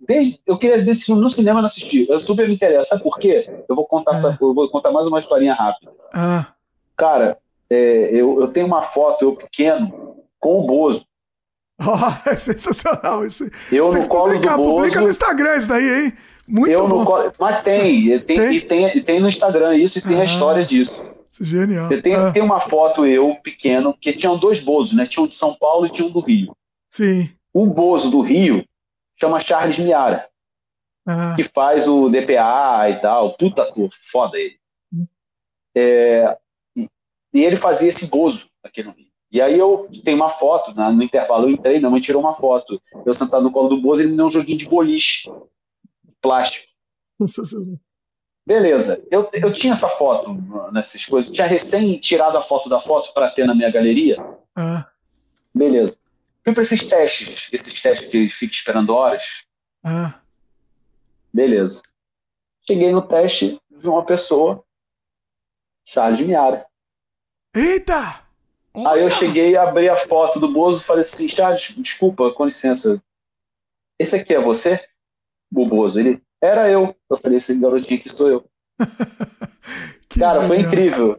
desde, 0.08 0.40
eu 0.46 0.56
queria 0.56 0.78
ver 0.82 0.90
esse 0.90 1.04
filme 1.04 1.20
no 1.20 1.28
cinema 1.28 1.58
e 1.60 1.62
não 1.62 1.66
assisti. 1.66 2.06
Eu 2.08 2.18
super 2.18 2.48
me 2.48 2.54
interessa. 2.54 2.90
Sabe 2.90 3.02
por 3.02 3.18
quê? 3.18 3.48
Eu 3.68 3.76
vou 3.76 3.86
contar, 3.86 4.14
É. 4.16 4.36
eu 4.40 4.54
vou 4.54 4.68
contar 4.70 4.90
mais 4.90 5.06
uma 5.06 5.18
historinha 5.18 5.52
rápida. 5.54 5.90
Ah, 6.14 6.46
Cara, 6.96 7.36
é, 7.68 8.08
eu, 8.12 8.40
eu 8.40 8.48
tenho 8.48 8.66
uma 8.66 8.80
foto, 8.80 9.22
eu 9.26 9.36
pequeno, 9.36 10.16
com 10.40 10.60
o 10.60 10.66
Bozo. 10.66 11.04
Oh, 11.78 12.30
é 12.30 12.34
sensacional 12.34 13.26
isso. 13.26 13.44
Eu 13.70 13.90
Tem 13.90 14.00
no 14.00 14.08
colo 14.08 14.32
publicar, 14.32 14.56
do 14.56 14.62
Bozo, 14.62 14.74
publica 14.76 15.00
no 15.02 15.10
Instagram 15.10 15.56
isso 15.56 15.68
daí, 15.68 16.04
hein? 16.06 16.12
Muito 16.46 16.70
eu 16.70 16.86
bom. 16.86 17.04
Mas 17.38 17.62
tem, 17.62 18.18
tem, 18.20 18.36
tem? 18.36 18.56
E 18.56 18.60
tem, 18.60 19.02
tem 19.02 19.20
no 19.20 19.28
Instagram 19.28 19.76
isso 19.76 19.98
e 19.98 20.02
tem 20.02 20.18
ah, 20.18 20.20
a 20.20 20.24
história 20.24 20.64
disso. 20.64 21.04
Isso 21.28 21.42
é 21.42 21.46
genial. 21.46 21.90
Eu 21.90 22.00
tenho, 22.00 22.20
ah. 22.20 22.32
tem 22.32 22.42
uma 22.42 22.60
foto 22.60 23.04
eu, 23.04 23.34
pequeno, 23.42 23.96
que 24.00 24.12
tinham 24.12 24.38
dois 24.38 24.60
Bozos, 24.60 24.94
né? 24.94 25.06
Tinha 25.06 25.24
um 25.24 25.28
de 25.28 25.34
São 25.34 25.54
Paulo 25.54 25.86
e 25.86 25.90
tinha 25.90 26.06
um 26.06 26.10
do 26.10 26.20
Rio. 26.20 26.56
Sim. 26.88 27.30
O 27.52 27.66
Bozo 27.66 28.10
do 28.10 28.20
Rio 28.20 28.64
chama 29.18 29.40
Charles 29.40 29.78
Miara, 29.78 30.28
ah. 31.06 31.34
que 31.34 31.42
faz 31.42 31.88
o 31.88 32.08
DPA 32.08 32.90
e 32.90 33.00
tal, 33.00 33.34
puta 33.36 33.62
ator, 33.62 33.90
foda 33.92 34.38
ele. 34.38 34.56
Hum. 34.92 35.06
É, 35.76 36.36
e 36.76 37.44
ele 37.44 37.56
fazia 37.56 37.88
esse 37.88 38.06
Bozo 38.06 38.46
aqui 38.62 38.82
no 38.82 38.92
Rio. 38.92 39.06
E 39.32 39.40
aí 39.40 39.58
eu 39.58 39.88
tenho 40.04 40.16
uma 40.16 40.28
foto, 40.28 40.72
né, 40.74 40.90
no 40.90 41.02
intervalo 41.02 41.46
eu 41.46 41.50
entrei, 41.50 41.78
minha 41.78 41.90
mãe 41.90 42.00
tirou 42.00 42.22
uma 42.22 42.32
foto. 42.32 42.80
Eu 43.04 43.12
sentado 43.12 43.42
no 43.42 43.50
colo 43.50 43.68
do 43.68 43.80
Bozo, 43.80 44.00
ele 44.00 44.10
me 44.10 44.16
deu 44.16 44.26
um 44.26 44.30
joguinho 44.30 44.58
de 44.58 44.68
boliche, 44.68 45.30
plástico. 46.26 46.66
Beleza, 48.44 49.02
eu, 49.10 49.28
eu 49.32 49.52
tinha 49.52 49.72
essa 49.72 49.88
foto 49.88 50.34
nessas 50.72 51.04
coisas, 51.04 51.28
eu 51.28 51.34
tinha 51.34 51.46
recém 51.46 51.98
tirado 51.98 52.36
a 52.36 52.42
foto 52.42 52.68
da 52.68 52.80
foto 52.80 53.12
para 53.14 53.30
ter 53.30 53.46
na 53.46 53.54
minha 53.54 53.70
galeria. 53.70 54.16
Ah. 54.54 54.88
Beleza. 55.54 55.98
Fui 56.44 56.52
para 56.52 56.62
esses 56.62 56.84
testes, 56.84 57.48
esses 57.52 57.80
testes 57.80 58.08
que 58.08 58.28
fica 58.28 58.52
esperando 58.52 58.94
horas. 58.94 59.46
Ah. 59.84 60.20
Beleza. 61.32 61.82
Cheguei 62.66 62.90
no 62.92 63.02
teste, 63.02 63.60
vi 63.70 63.88
uma 63.88 64.04
pessoa, 64.04 64.64
Charles 65.84 66.20
Miara. 66.20 66.66
Eita! 67.54 68.22
Olha. 68.74 68.90
Aí 68.90 69.02
eu 69.02 69.10
cheguei, 69.10 69.56
abri 69.56 69.88
a 69.88 69.96
foto 69.96 70.38
do 70.38 70.52
Bozo 70.52 70.80
e 70.80 70.84
falei 70.84 71.02
assim, 71.02 71.28
Charles, 71.28 71.74
desculpa, 71.76 72.32
com 72.32 72.44
licença. 72.44 73.02
Esse 73.98 74.16
aqui 74.16 74.34
é 74.34 74.40
você? 74.40 74.84
O 75.56 75.66
Bozo. 75.66 75.98
Ele, 75.98 76.20
era 76.42 76.70
eu. 76.70 76.94
Eu 77.10 77.16
falei, 77.16 77.38
esse 77.38 77.54
garotinho 77.58 77.98
aqui 77.98 78.08
sou 78.08 78.28
eu. 78.28 78.44
Cara, 80.18 80.40
genial, 80.40 80.48
foi 80.48 80.60
incrível. 80.60 81.16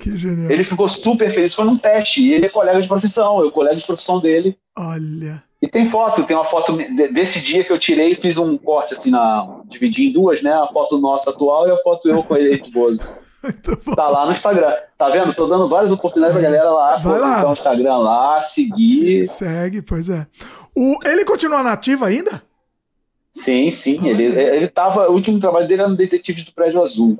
Ele 0.50 0.64
ficou 0.64 0.88
super 0.88 1.32
feliz. 1.32 1.54
Foi 1.54 1.66
num 1.66 1.78
teste. 1.78 2.22
E 2.22 2.34
ele 2.34 2.46
é 2.46 2.50
colega 2.50 2.82
de 2.82 2.88
profissão. 2.88 3.42
Eu 3.42 3.52
colega 3.52 3.76
de 3.76 3.86
profissão 3.86 4.20
dele. 4.20 4.58
Olha. 4.78 5.44
E 5.62 5.68
tem 5.68 5.90
foto, 5.90 6.24
tem 6.24 6.38
uma 6.38 6.46
foto 6.46 6.78
desse 7.12 7.40
dia 7.40 7.64
que 7.64 7.74
eu 7.74 7.80
tirei 7.80 8.12
e 8.12 8.16
fiz 8.16 8.38
um 8.38 8.58
corte 8.58 8.94
assim, 8.94 9.10
na, 9.10 9.62
dividi 9.66 10.08
em 10.08 10.14
duas, 10.14 10.44
né? 10.44 10.54
A 10.54 10.68
foto 10.68 11.00
nossa 11.00 11.32
atual 11.32 11.68
e 11.68 11.72
a 11.72 11.78
foto 11.78 12.08
eu 12.08 12.22
com 12.22 12.36
ele 12.38 12.64
Bozo. 12.72 13.04
tá 13.96 14.08
lá 14.08 14.26
no 14.26 14.32
Instagram. 14.32 14.72
Tá 14.98 15.10
vendo? 15.10 15.34
Tô 15.34 15.48
dando 15.48 15.68
várias 15.68 15.92
oportunidades 15.92 16.40
pra 16.40 16.48
galera 16.48 16.70
lá. 16.70 16.98
Vai 16.98 17.20
lá. 17.20 17.44
no 17.44 17.54
Instagram 17.54 17.98
lá, 17.98 18.40
seguir. 18.40 19.26
Segue, 19.26 19.82
pois 19.82 20.10
é. 20.10 20.28
O, 20.76 20.96
ele 21.06 21.26
continua 21.26 21.64
nativo 21.64 22.06
ainda? 22.06 22.44
Sim, 23.32 23.70
sim. 23.70 24.08
Ele, 24.08 24.26
ele 24.26 24.68
tava. 24.68 25.10
O 25.10 25.14
último 25.14 25.40
trabalho 25.40 25.68
dele 25.68 25.82
era 25.82 25.90
no 25.90 25.98
Detetive 25.98 26.44
do 26.44 26.54
Prédio 26.54 26.82
Azul. 26.82 27.18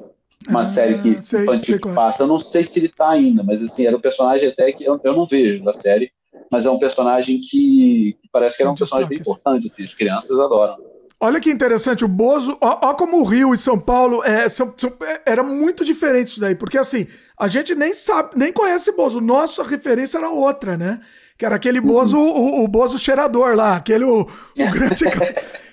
Uma 0.48 0.62
ah, 0.62 0.66
série 0.66 0.98
que 1.00 1.22
sei, 1.22 1.44
infantil 1.44 1.66
sei 1.66 1.80
que 1.80 1.94
passa. 1.94 2.24
Eu 2.24 2.28
não 2.28 2.40
sei 2.40 2.64
se 2.64 2.80
ele 2.80 2.90
tá 2.90 3.10
ainda, 3.10 3.44
mas 3.44 3.62
assim, 3.62 3.86
era 3.86 3.98
um 3.98 4.02
personagem 4.02 4.50
até 4.50 4.72
que 4.72 4.84
eu, 4.84 5.00
eu 5.04 5.14
não 5.14 5.26
vejo 5.26 5.64
na 5.64 5.74
série, 5.74 6.12
mas 6.52 6.66
é 6.66 6.70
um 6.70 6.80
personagem 6.80 7.42
que, 7.42 8.18
que 8.22 8.30
parece 8.32 8.56
que 8.56 8.64
era 8.64 8.72
um 8.72 8.76
personagem 8.76 9.10
bem 9.10 9.20
importante, 9.20 9.68
assim, 9.68 9.84
as 9.84 9.94
crianças 9.94 10.40
adoram. 10.40 10.78
Olha 11.20 11.40
que 11.40 11.50
interessante, 11.50 12.06
o 12.06 12.08
Bozo, 12.08 12.56
ó, 12.62 12.78
ó, 12.90 12.94
como 12.94 13.20
o 13.20 13.24
Rio 13.24 13.52
e 13.52 13.58
São 13.58 13.80
Paulo 13.80 14.24
é, 14.24 14.48
são, 14.48 14.72
são, 14.78 14.94
é, 15.02 15.22
era 15.26 15.42
muito 15.42 15.84
diferente 15.84 16.28
isso 16.28 16.40
daí, 16.40 16.54
porque 16.54 16.78
assim, 16.78 17.08
a 17.38 17.48
gente 17.48 17.74
nem 17.74 17.96
sabe, 17.96 18.38
nem 18.38 18.54
conhece 18.54 18.92
Bozo, 18.92 19.20
nossa 19.20 19.64
referência 19.64 20.20
era 20.20 20.30
outra, 20.30 20.78
né? 20.78 21.00
Que 21.36 21.44
era 21.44 21.56
aquele 21.56 21.82
Bozo, 21.82 22.18
uhum. 22.18 22.62
o, 22.62 22.64
o 22.64 22.68
Bozo 22.68 23.00
cheirador 23.00 23.56
lá, 23.56 23.76
aquele 23.76 24.04
o, 24.04 24.22
o 24.22 24.28
grande. 24.72 25.06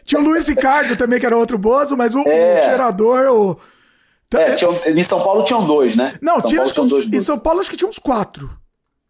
Tinha 0.04 0.20
o 0.20 0.24
Luiz 0.24 0.47
Ricardo 0.47 0.97
também, 0.97 1.19
que 1.19 1.26
era 1.26 1.37
outro 1.37 1.56
Bozo, 1.56 1.97
mas 1.97 2.15
o, 2.15 2.20
é. 2.20 2.60
o 2.60 2.65
cheirador, 2.65 3.33
o. 3.33 3.58
É, 4.37 4.54
tinha, 4.54 4.70
em 4.87 5.03
São 5.03 5.22
Paulo 5.22 5.44
tinham 5.44 5.65
dois, 5.65 5.94
né? 5.94 6.19
Não, 6.20 6.40
São 6.40 6.49
tinha, 6.49 6.60
Paulo 6.60 6.72
tinha 6.72 6.85
uns, 6.85 6.90
dois, 6.90 7.12
em 7.12 7.20
São 7.20 7.38
Paulo 7.38 7.60
acho 7.60 7.70
que 7.70 7.76
tinha 7.76 7.88
uns 7.88 7.99
quatro. 7.99 8.51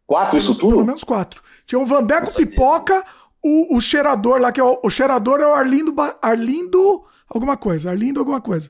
Quatro, 0.07 0.37
isso 0.37 0.55
tudo? 0.55 0.75
Pelo 0.75 0.85
menos 0.85 1.03
quatro. 1.03 1.43
Tinha 1.67 1.79
o 1.79 1.87
Vandeco 1.87 2.33
Pipoca, 2.33 3.03
o, 3.43 3.77
o 3.77 3.81
cheirador 3.81 4.39
lá, 4.39 4.53
que 4.53 4.61
é 4.61 4.65
o, 4.65 4.79
o 4.83 4.91
cheirador 4.91 5.41
é 5.41 5.47
o 5.47 5.55
Arlindo, 5.55 5.95
Arlindo 6.21 7.05
alguma 7.29 7.57
coisa, 7.57 7.91
Arlindo 7.91 8.21
alguma 8.21 8.41
coisa. 8.41 8.69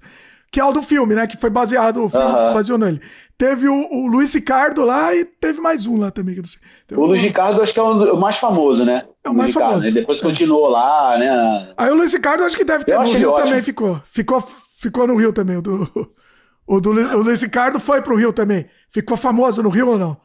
Que 0.55 0.61
é 0.61 0.65
o 0.65 0.71
do 0.71 0.83
filme, 0.83 1.17
né? 1.17 1.27
Que 1.27 1.37
foi 1.37 1.51
baseado, 1.51 2.05
o 2.05 2.09
filme 2.09 2.27
uh 2.27 2.37
-huh. 2.37 2.47
se 2.47 2.55
baseou 2.55 2.79
nele. 2.79 3.01
Teve 3.37 3.67
o, 3.67 3.75
o 3.75 4.07
Luiz 4.07 4.33
Ricardo 4.33 4.85
lá 4.85 5.13
e 5.13 5.25
teve 5.25 5.61
mais 5.61 5.85
um 5.85 5.99
lá 5.99 6.13
também, 6.13 6.37
que 6.37 6.43
não 6.43 6.47
sei. 6.47 6.61
Teve 6.87 7.01
o 7.01 7.07
Luiz 7.07 7.21
Ricardo 7.21 7.61
acho 7.61 7.75
que 7.75 7.81
é 7.81 7.83
o 7.83 8.17
mais 8.17 8.37
famoso, 8.37 8.85
né? 8.85 9.03
É 9.25 9.31
o 9.31 9.35
mais 9.35 9.51
Ricardo, 9.51 9.71
famoso. 9.71 9.89
Né? 9.89 9.95
Depois 9.95 10.21
continuou 10.21 10.69
lá, 10.69 11.19
né? 11.19 11.73
Aí 11.77 11.91
o 11.91 11.95
Luiz 11.97 12.13
Ricardo 12.13 12.45
acho 12.45 12.57
que 12.57 12.63
deve 12.63 12.85
ter 12.85 12.93
Eu 12.93 13.03
no 13.03 13.13
Rio 13.13 13.33
também 13.33 13.63
ficou. 13.63 14.01
Ficou 14.05 14.41
ficou 14.41 15.09
no 15.09 15.17
Rio 15.17 15.33
também. 15.33 15.57
O, 15.57 15.63
do, 15.63 16.15
o, 16.69 16.81
do, 16.81 16.91
o 16.91 17.23
Luiz 17.25 17.43
Ricardo 17.43 17.81
foi 17.81 18.01
pro 18.01 18.15
Rio 18.15 18.33
também. 18.33 18.67
Ficou 18.93 19.17
famoso 19.17 19.61
no 19.61 19.71
Rio 19.71 19.89
ou 19.89 19.99
não? 19.99 20.17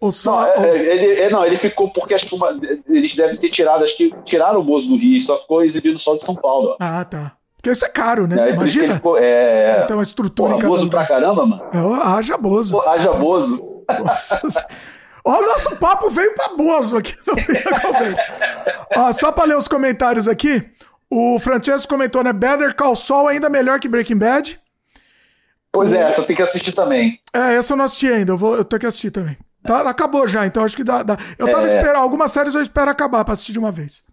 Ou 0.00 0.12
só, 0.12 0.42
não, 0.56 0.64
é, 0.64 0.78
ele, 0.78 1.20
é, 1.20 1.30
não, 1.30 1.44
ele 1.44 1.56
ficou 1.56 1.90
porque 1.90 2.14
acho 2.14 2.26
que 2.26 2.34
uma, 2.36 2.56
eles 2.88 3.16
devem 3.16 3.36
ter 3.38 3.48
tirado, 3.48 3.82
acho 3.82 3.96
que 3.96 4.14
tiraram 4.24 4.60
o 4.60 4.62
Bozo 4.62 4.88
do 4.88 4.96
Rio, 4.96 5.20
só 5.20 5.36
ficou 5.36 5.64
exibido 5.64 5.98
só 5.98 6.14
de 6.14 6.22
São 6.22 6.36
Paulo. 6.36 6.76
Ah, 6.78 7.04
tá. 7.04 7.36
Porque 7.64 7.70
isso 7.70 7.86
é 7.86 7.88
caro, 7.88 8.26
né? 8.26 8.50
É, 8.50 8.52
Imagina. 8.52 8.96
Ficou, 8.96 9.16
é... 9.16 9.86
Uma 9.90 10.02
estrutura 10.02 10.50
Porra, 10.50 10.68
Bozo 10.68 10.90
pra 10.90 11.06
caramba, 11.06 11.46
mano. 11.46 11.62
É, 11.72 12.18
haja 12.18 12.36
Bozo. 12.36 12.72
Pô, 12.72 12.86
haja 12.86 13.10
Bozo. 13.14 13.82
Nossa. 14.04 14.66
Ó, 15.24 15.38
o 15.38 15.42
nosso 15.46 15.74
papo 15.76 16.10
veio 16.10 16.34
pra 16.34 16.48
Bozo 16.48 16.98
aqui 16.98 17.16
no. 17.26 17.32
Ó, 19.00 19.10
só 19.14 19.32
pra 19.32 19.44
ler 19.44 19.56
os 19.56 19.66
comentários 19.66 20.28
aqui. 20.28 20.62
O 21.08 21.38
Francesco 21.38 21.88
comentou, 21.88 22.22
né? 22.22 22.34
Better 22.34 22.76
Call 22.76 22.94
Saul 22.94 23.28
ainda 23.28 23.48
melhor 23.48 23.80
que 23.80 23.88
Breaking 23.88 24.18
Bad. 24.18 24.60
Pois 25.72 25.94
é, 25.94 26.02
essa 26.02 26.22
tem 26.22 26.36
que 26.36 26.42
assistir 26.42 26.72
também. 26.72 27.18
É, 27.32 27.54
essa 27.54 27.72
eu 27.72 27.78
não 27.78 27.86
assisti 27.86 28.12
ainda. 28.12 28.32
Eu, 28.32 28.36
vou, 28.36 28.56
eu 28.56 28.64
tenho 28.66 28.80
que 28.80 28.86
assistir 28.86 29.10
também. 29.10 29.38
Tá, 29.62 29.88
acabou 29.88 30.28
já, 30.28 30.44
então 30.44 30.62
acho 30.62 30.76
que 30.76 30.84
dá. 30.84 31.02
dá. 31.02 31.16
Eu 31.38 31.50
tava 31.50 31.62
é... 31.62 31.74
esperando. 31.74 31.96
Algumas 31.96 32.30
séries 32.30 32.54
eu 32.54 32.60
espero 32.60 32.90
acabar 32.90 33.24
pra 33.24 33.32
assistir 33.32 33.52
de 33.52 33.58
uma 33.58 33.72
vez. 33.72 34.04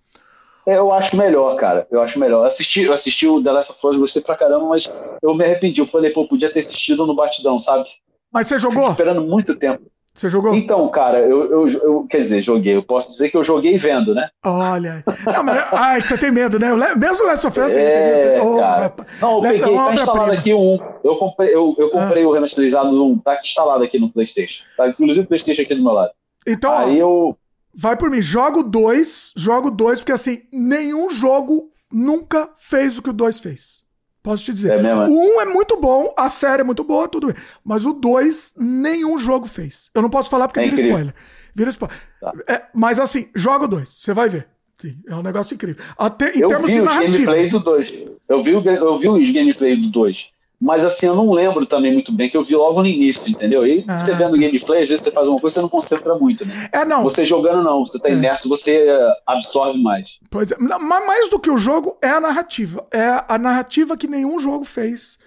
É, 0.71 0.77
eu 0.77 0.91
acho 0.91 1.17
melhor, 1.17 1.55
cara. 1.55 1.85
Eu 1.91 2.01
acho 2.01 2.17
melhor. 2.17 2.39
Eu 2.39 2.45
assisti, 2.45 2.83
eu 2.83 2.93
assisti 2.93 3.27
o 3.27 3.43
The 3.43 3.51
Last 3.51 3.71
of 3.71 3.87
Us, 3.87 3.97
gostei 3.97 4.21
pra 4.21 4.37
caramba, 4.37 4.65
mas 4.67 4.89
eu 5.21 5.35
me 5.35 5.43
arrependi. 5.43 5.81
Eu 5.81 5.87
falei, 5.87 6.11
pô, 6.11 6.25
podia 6.25 6.49
ter 6.49 6.61
assistido 6.61 7.05
no 7.05 7.15
batidão, 7.15 7.59
sabe? 7.59 7.83
Mas 8.31 8.47
você 8.47 8.57
jogou? 8.57 8.89
esperando 8.89 9.21
muito 9.21 9.55
tempo. 9.55 9.83
Você 10.13 10.29
jogou? 10.29 10.53
Então, 10.53 10.87
cara, 10.89 11.19
eu, 11.19 11.49
eu, 11.49 11.67
eu, 11.67 12.07
quer 12.09 12.17
dizer, 12.17 12.41
joguei. 12.41 12.75
Eu 12.75 12.83
posso 12.83 13.09
dizer 13.09 13.29
que 13.29 13.35
eu 13.35 13.43
joguei 13.43 13.77
vendo, 13.77 14.13
né? 14.13 14.29
Olha. 14.45 15.03
Não, 15.25 15.43
mas, 15.43 15.65
ai, 15.71 16.01
você 16.01 16.17
tem 16.17 16.31
medo, 16.31 16.59
né? 16.59 16.69
Mesmo 16.97 17.23
o 17.23 17.27
Last 17.27 17.47
of 17.47 17.59
Us, 17.59 17.65
é, 17.65 17.69
você 17.69 17.81
tem 17.81 18.33
medo. 18.33 18.45
Oh, 18.45 18.59
cara. 18.59 18.93
Não, 19.21 19.35
eu 19.35 19.41
peguei, 19.41 19.75
tá 19.75 19.93
instalado 19.93 20.31
aqui 20.31 20.53
um. 20.53 20.77
Eu 21.03 21.15
comprei, 21.15 21.53
eu, 21.53 21.75
eu 21.77 21.89
comprei 21.89 22.23
ah. 22.23 22.27
o 22.27 22.31
remasterizado 22.31 23.03
um, 23.03 23.17
tá 23.17 23.37
instalado 23.41 23.83
aqui 23.83 23.99
no 23.99 24.09
PlayStation. 24.09 24.63
Tá 24.75 24.87
inclusive 24.87 25.25
o 25.25 25.27
PlayStation 25.27 25.61
aqui 25.61 25.75
do 25.75 25.83
meu 25.83 25.93
lado. 25.93 26.11
Então, 26.45 26.71
Aí 26.77 26.97
eu 26.97 27.37
Vai 27.73 27.95
por 27.95 28.09
mim, 28.09 28.21
jogo 28.21 28.63
dois, 28.63 29.31
jogo 29.35 29.71
dois, 29.71 29.99
porque 29.99 30.11
assim, 30.11 30.43
nenhum 30.51 31.09
jogo 31.09 31.71
nunca 31.91 32.49
fez 32.57 32.97
o 32.97 33.01
que 33.01 33.09
o 33.09 33.13
dois 33.13 33.39
fez. 33.39 33.83
Posso 34.23 34.43
te 34.43 34.53
dizer. 34.53 34.73
É 34.73 34.81
mesmo? 34.81 35.03
O 35.03 35.35
um 35.35 35.41
é 35.41 35.45
muito 35.45 35.79
bom, 35.79 36.13
a 36.17 36.29
série 36.29 36.61
é 36.61 36.65
muito 36.65 36.83
boa, 36.83 37.07
tudo 37.07 37.27
bem. 37.27 37.35
Mas 37.63 37.85
o 37.85 37.93
dois, 37.93 38.53
nenhum 38.55 39.17
jogo 39.17 39.47
fez. 39.47 39.89
Eu 39.95 40.01
não 40.01 40.09
posso 40.09 40.29
falar 40.29 40.47
porque 40.47 40.59
é 40.59 40.63
vira 40.63 40.75
incrível. 40.75 40.97
spoiler. 40.97 41.15
Vira 41.55 41.69
spoiler. 41.69 41.97
Tá. 42.19 42.33
É, 42.47 42.63
mas 42.73 42.99
assim, 42.99 43.29
joga 43.35 43.65
o 43.65 43.67
dois, 43.67 43.89
você 43.89 44.13
vai 44.13 44.29
ver. 44.29 44.47
Sim, 44.79 44.97
é 45.07 45.15
um 45.15 45.21
negócio 45.21 45.53
incrível. 45.53 45.83
Até, 45.95 46.35
em 46.35 46.41
eu 46.41 46.49
termos 46.49 46.69
vi 46.69 46.77
de 46.77 46.81
os 46.81 46.91
gameplay 46.91 47.49
do 47.49 47.59
2. 47.59 47.93
Eu 48.27 48.41
vi, 48.41 48.51
eu 48.51 48.97
vi 48.97 49.07
os 49.09 49.31
gameplay 49.31 49.75
do 49.75 49.91
2. 49.91 50.31
Mas 50.61 50.85
assim, 50.85 51.07
eu 51.07 51.15
não 51.15 51.31
lembro 51.31 51.65
também 51.65 51.91
muito 51.91 52.11
bem, 52.11 52.29
que 52.29 52.37
eu 52.37 52.43
vi 52.43 52.55
logo 52.55 52.81
no 52.81 52.87
início, 52.87 53.27
entendeu? 53.27 53.65
E 53.65 53.83
ah. 53.87 53.97
você 53.97 54.13
vendo 54.13 54.37
gameplay, 54.37 54.83
às 54.83 54.87
vezes 54.87 55.03
você 55.03 55.09
faz 55.09 55.27
uma 55.27 55.39
coisa, 55.39 55.55
você 55.55 55.61
não 55.61 55.69
concentra 55.69 56.13
muito, 56.13 56.45
né? 56.45 56.69
É, 56.71 56.85
não. 56.85 57.01
Você 57.01 57.25
jogando, 57.25 57.63
não, 57.63 57.83
você 57.83 57.97
tá 57.97 58.09
é. 58.09 58.13
imerso, 58.13 58.47
você 58.47 58.87
eh, 58.87 59.13
absorve 59.25 59.81
mais. 59.81 60.19
Pois 60.29 60.51
é, 60.51 60.57
mas 60.59 61.07
mais 61.07 61.29
do 61.31 61.39
que 61.39 61.49
o 61.49 61.57
jogo, 61.57 61.97
é 61.99 62.09
a 62.09 62.19
narrativa. 62.19 62.85
É 62.91 63.25
a 63.27 63.39
narrativa 63.39 63.97
que 63.97 64.07
nenhum 64.07 64.39
jogo 64.39 64.63
fez. 64.63 65.17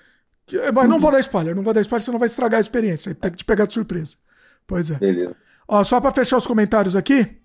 Mas 0.73 0.89
não 0.89 1.01
vou 1.01 1.11
dar 1.11 1.19
spoiler, 1.19 1.57
não 1.57 1.65
vou 1.65 1.75
dar 1.75 1.81
spoiler, 1.81 2.05
senão 2.05 2.19
vai 2.19 2.27
estragar 2.27 2.59
a 2.59 2.61
experiência. 2.61 3.13
Tem 3.13 3.33
que 3.33 3.39
te 3.39 3.45
pegar 3.45 3.67
de 3.67 3.75
surpresa. 3.75 4.17
Pois 4.69 4.93
é. 4.93 4.95
Beleza. 4.99 5.35
Ó, 5.67 5.83
só 5.83 6.01
pra 6.01 6.13
fechar 6.13 6.37
os 6.37 6.47
comentários 6.47 6.95
aqui. 6.95 7.44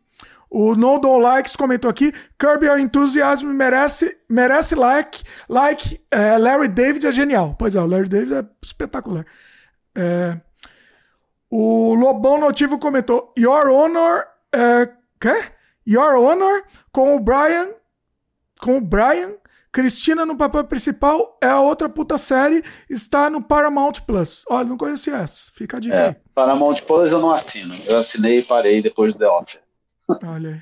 O 0.49 0.73
No 0.73 0.97
Do 0.97 1.17
Likes 1.17 1.55
comentou 1.55 1.89
aqui: 1.89 2.11
Kirby 2.39 2.65
Your 2.65 2.79
Enthusiasm 2.79 3.47
merece, 3.47 4.17
merece 4.27 4.75
like. 4.75 5.23
Like 5.47 6.01
é, 6.09 6.37
Larry 6.37 6.67
David 6.67 7.05
é 7.05 7.11
genial. 7.11 7.55
Pois 7.57 7.75
é, 7.75 7.81
o 7.81 7.85
Larry 7.85 8.09
David 8.09 8.33
é 8.33 8.45
espetacular. 8.63 9.25
É, 9.95 10.39
o 11.49 11.93
Lobão 11.93 12.39
Notivo 12.39 12.79
comentou: 12.79 13.33
Your 13.37 13.69
Honor. 13.69 14.25
É, 14.51 14.89
quê? 15.21 15.51
Your 15.87 16.15
Honor 16.15 16.63
com 16.91 17.15
o 17.15 17.19
Brian. 17.19 17.69
Com 18.59 18.77
o 18.77 18.81
Brian. 18.81 19.35
Cristina 19.71 20.25
no 20.25 20.35
papel 20.35 20.63
principal 20.63 21.37
é 21.41 21.47
a 21.47 21.61
outra 21.61 21.87
puta 21.87 22.17
série, 22.17 22.63
está 22.89 23.29
no 23.29 23.39
Paramount 23.39 24.01
Plus. 24.05 24.43
Olha, 24.49 24.67
não 24.67 24.75
conhecia 24.75 25.15
essa. 25.17 25.51
Fica 25.53 25.77
a 25.77 25.79
dica 25.79 25.95
é, 25.95 26.07
aí. 26.07 26.15
Paramount 26.33 26.81
Plus 26.87 27.11
eu 27.11 27.19
não 27.19 27.31
assino. 27.31 27.75
Eu 27.85 27.99
assinei 27.99 28.39
e 28.39 28.41
parei 28.41 28.81
depois 28.81 29.13
do 29.13 29.19
The 29.19 29.27
Office. 29.27 29.59
Olha 30.25 30.49
aí. 30.49 30.61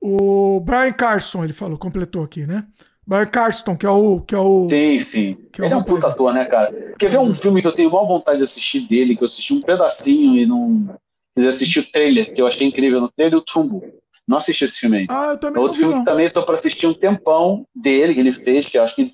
O 0.00 0.60
Brian 0.60 0.92
Carson, 0.92 1.44
ele 1.44 1.52
falou, 1.52 1.76
completou 1.76 2.24
aqui, 2.24 2.46
né? 2.46 2.66
Brian 3.06 3.26
Carston, 3.26 3.76
que 3.76 3.84
é 3.84 3.90
o. 3.90 4.20
Que 4.20 4.34
é 4.34 4.38
o 4.38 4.68
sim, 4.70 4.98
sim. 4.98 5.38
Que 5.52 5.62
é 5.62 5.64
ele 5.64 5.74
é 5.74 5.76
um 5.76 5.82
puta 5.82 6.08
ator, 6.08 6.32
né, 6.32 6.44
cara? 6.44 6.94
Quer 6.98 7.10
ver 7.10 7.18
um 7.18 7.34
filme 7.34 7.60
que 7.60 7.66
eu 7.66 7.72
tenho 7.72 7.90
maior 7.90 8.06
vontade 8.06 8.38
de 8.38 8.44
assistir 8.44 8.86
dele, 8.86 9.16
que 9.16 9.22
eu 9.22 9.26
assisti 9.26 9.52
um 9.52 9.60
pedacinho 9.60 10.36
e 10.36 10.46
não 10.46 10.96
quis 11.36 11.46
assistir 11.46 11.80
o 11.80 11.90
trailer, 11.90 12.32
que 12.32 12.40
eu 12.40 12.46
achei 12.46 12.66
incrível 12.66 13.00
no 13.00 13.10
trailer, 13.10 13.38
o 13.38 13.42
Trumbo. 13.42 13.82
Não 14.28 14.38
assisti 14.38 14.64
esse 14.64 14.78
filme 14.78 14.98
aí. 14.98 15.06
Ah, 15.08 15.30
eu 15.32 15.38
também 15.38 15.60
Outro 15.60 15.72
não 15.72 15.74
vi, 15.74 15.80
filme 15.80 15.94
não. 15.96 16.04
que 16.04 16.10
também 16.10 16.30
tô 16.30 16.42
pra 16.44 16.54
assistir 16.54 16.86
um 16.86 16.94
tempão 16.94 17.66
dele, 17.74 18.14
que 18.14 18.20
ele 18.20 18.32
fez, 18.32 18.66
que 18.66 18.78
eu 18.78 18.84
acho 18.84 18.94
que, 18.94 19.10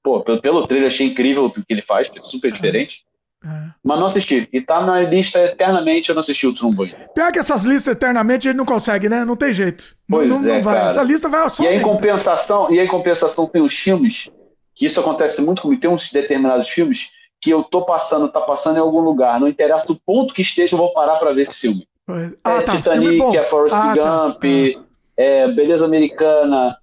pô, 0.00 0.20
pelo, 0.20 0.40
pelo 0.40 0.66
trailer 0.68 0.86
achei 0.86 1.08
incrível 1.08 1.46
o 1.46 1.50
que 1.50 1.64
ele 1.68 1.82
faz, 1.82 2.08
que 2.08 2.20
é 2.20 2.22
super 2.22 2.52
diferente. 2.52 3.04
É. 3.44 3.70
Mas 3.82 3.98
não 3.98 4.06
assisti. 4.06 4.48
E 4.52 4.60
tá 4.60 4.80
na 4.84 5.00
lista 5.02 5.38
eternamente, 5.42 6.08
eu 6.10 6.14
não 6.14 6.20
assisti 6.20 6.46
o 6.46 6.54
Trumbo 6.54 6.82
ainda. 6.82 6.96
Pior 7.14 7.32
que 7.32 7.38
essas 7.38 7.62
listas 7.64 7.94
eternamente 7.94 8.44
gente 8.44 8.56
não 8.56 8.66
consegue, 8.66 9.08
né? 9.08 9.24
Não 9.24 9.34
tem 9.36 9.52
jeito. 9.54 9.96
Não- 10.08 10.18
Pois 10.18 10.30
não, 10.30 10.40
não 10.42 10.54
é, 10.54 10.60
vai. 10.60 10.74
cara. 10.74 10.86
Essa 10.90 11.02
lista 11.02 11.28
vai 11.28 11.48
só. 11.48 11.62
E 11.62 11.68
aí, 11.68 11.76
em 11.78 11.82
compensação, 11.82 12.70
e 12.70 12.78
aí, 12.78 12.86
em 12.86 12.90
compensação, 12.90 13.46
tem 13.46 13.62
os 13.62 13.72
filmes, 13.72 14.28
que 14.74 14.84
isso 14.86 15.00
acontece 15.00 15.40
muito 15.40 15.62
comigo, 15.62 15.80
tem 15.80 15.88
uns 15.90 16.10
determinados 16.10 16.68
filmes 16.68 17.08
que 17.40 17.48
eu 17.50 17.62
tô 17.64 17.82
passando, 17.86 18.28
tá 18.30 18.40
passando 18.42 18.76
em 18.76 18.80
algum 18.80 19.00
lugar, 19.00 19.40
não 19.40 19.48
interessa 19.48 19.86
do 19.86 19.94
ponto 20.04 20.34
que 20.34 20.42
esteja, 20.42 20.74
eu 20.74 20.78
vou 20.78 20.92
parar 20.92 21.16
pra 21.16 21.32
ver 21.32 21.42
esse 21.42 21.54
filme. 21.54 21.88
Ah, 22.44 22.58
é 22.58 22.60
tá. 22.62 22.76
Titanic, 22.76 23.36
é 23.36 23.42
Forrest 23.44 23.74
Ah, 23.74 23.94
tá. 23.96 24.28
Gump, 24.28 24.44
é 25.16 25.48
Beleza 25.52 25.86
Americana. 25.86 26.76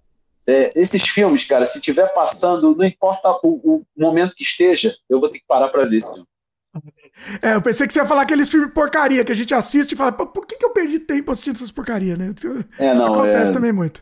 é, 0.48 0.72
esses 0.76 1.02
filmes, 1.08 1.44
cara, 1.44 1.66
se 1.66 1.80
tiver 1.82 2.08
passando, 2.14 2.74
não 2.76 2.86
importa 2.86 3.30
o, 3.44 3.60
o 3.76 3.86
momento 3.98 4.34
que 4.36 4.44
esteja, 4.44 4.96
eu 5.10 5.20
vou 5.20 5.30
ter 5.30 5.40
que 5.40 5.46
parar 5.48 5.68
pra 5.68 5.86
ver 5.86 5.98
esse 5.98 6.08
filme. 6.10 6.26
É, 7.42 7.54
eu 7.56 7.62
pensei 7.62 7.86
que 7.88 7.94
você 7.94 8.00
ia 8.00 8.06
falar 8.06 8.22
aqueles 8.24 8.50
filmes 8.50 8.72
porcaria 8.74 9.24
que 9.26 9.32
a 9.32 9.36
gente 9.36 9.54
assiste 9.54 9.92
e 9.92 9.96
fala, 9.96 10.12
"Pô, 10.12 10.28
por 10.28 10.46
que, 10.46 10.56
que 10.58 10.66
eu 10.66 10.72
perdi 10.72 11.00
tempo 11.00 11.32
assistindo 11.32 11.56
essas 11.56 11.72
porcaria, 11.72 12.16
né? 12.18 12.34
É, 12.80 12.94
não, 12.94 13.08
Acontece 13.14 13.52
é- 13.52 13.54
também 13.54 13.72
muito. 13.72 14.02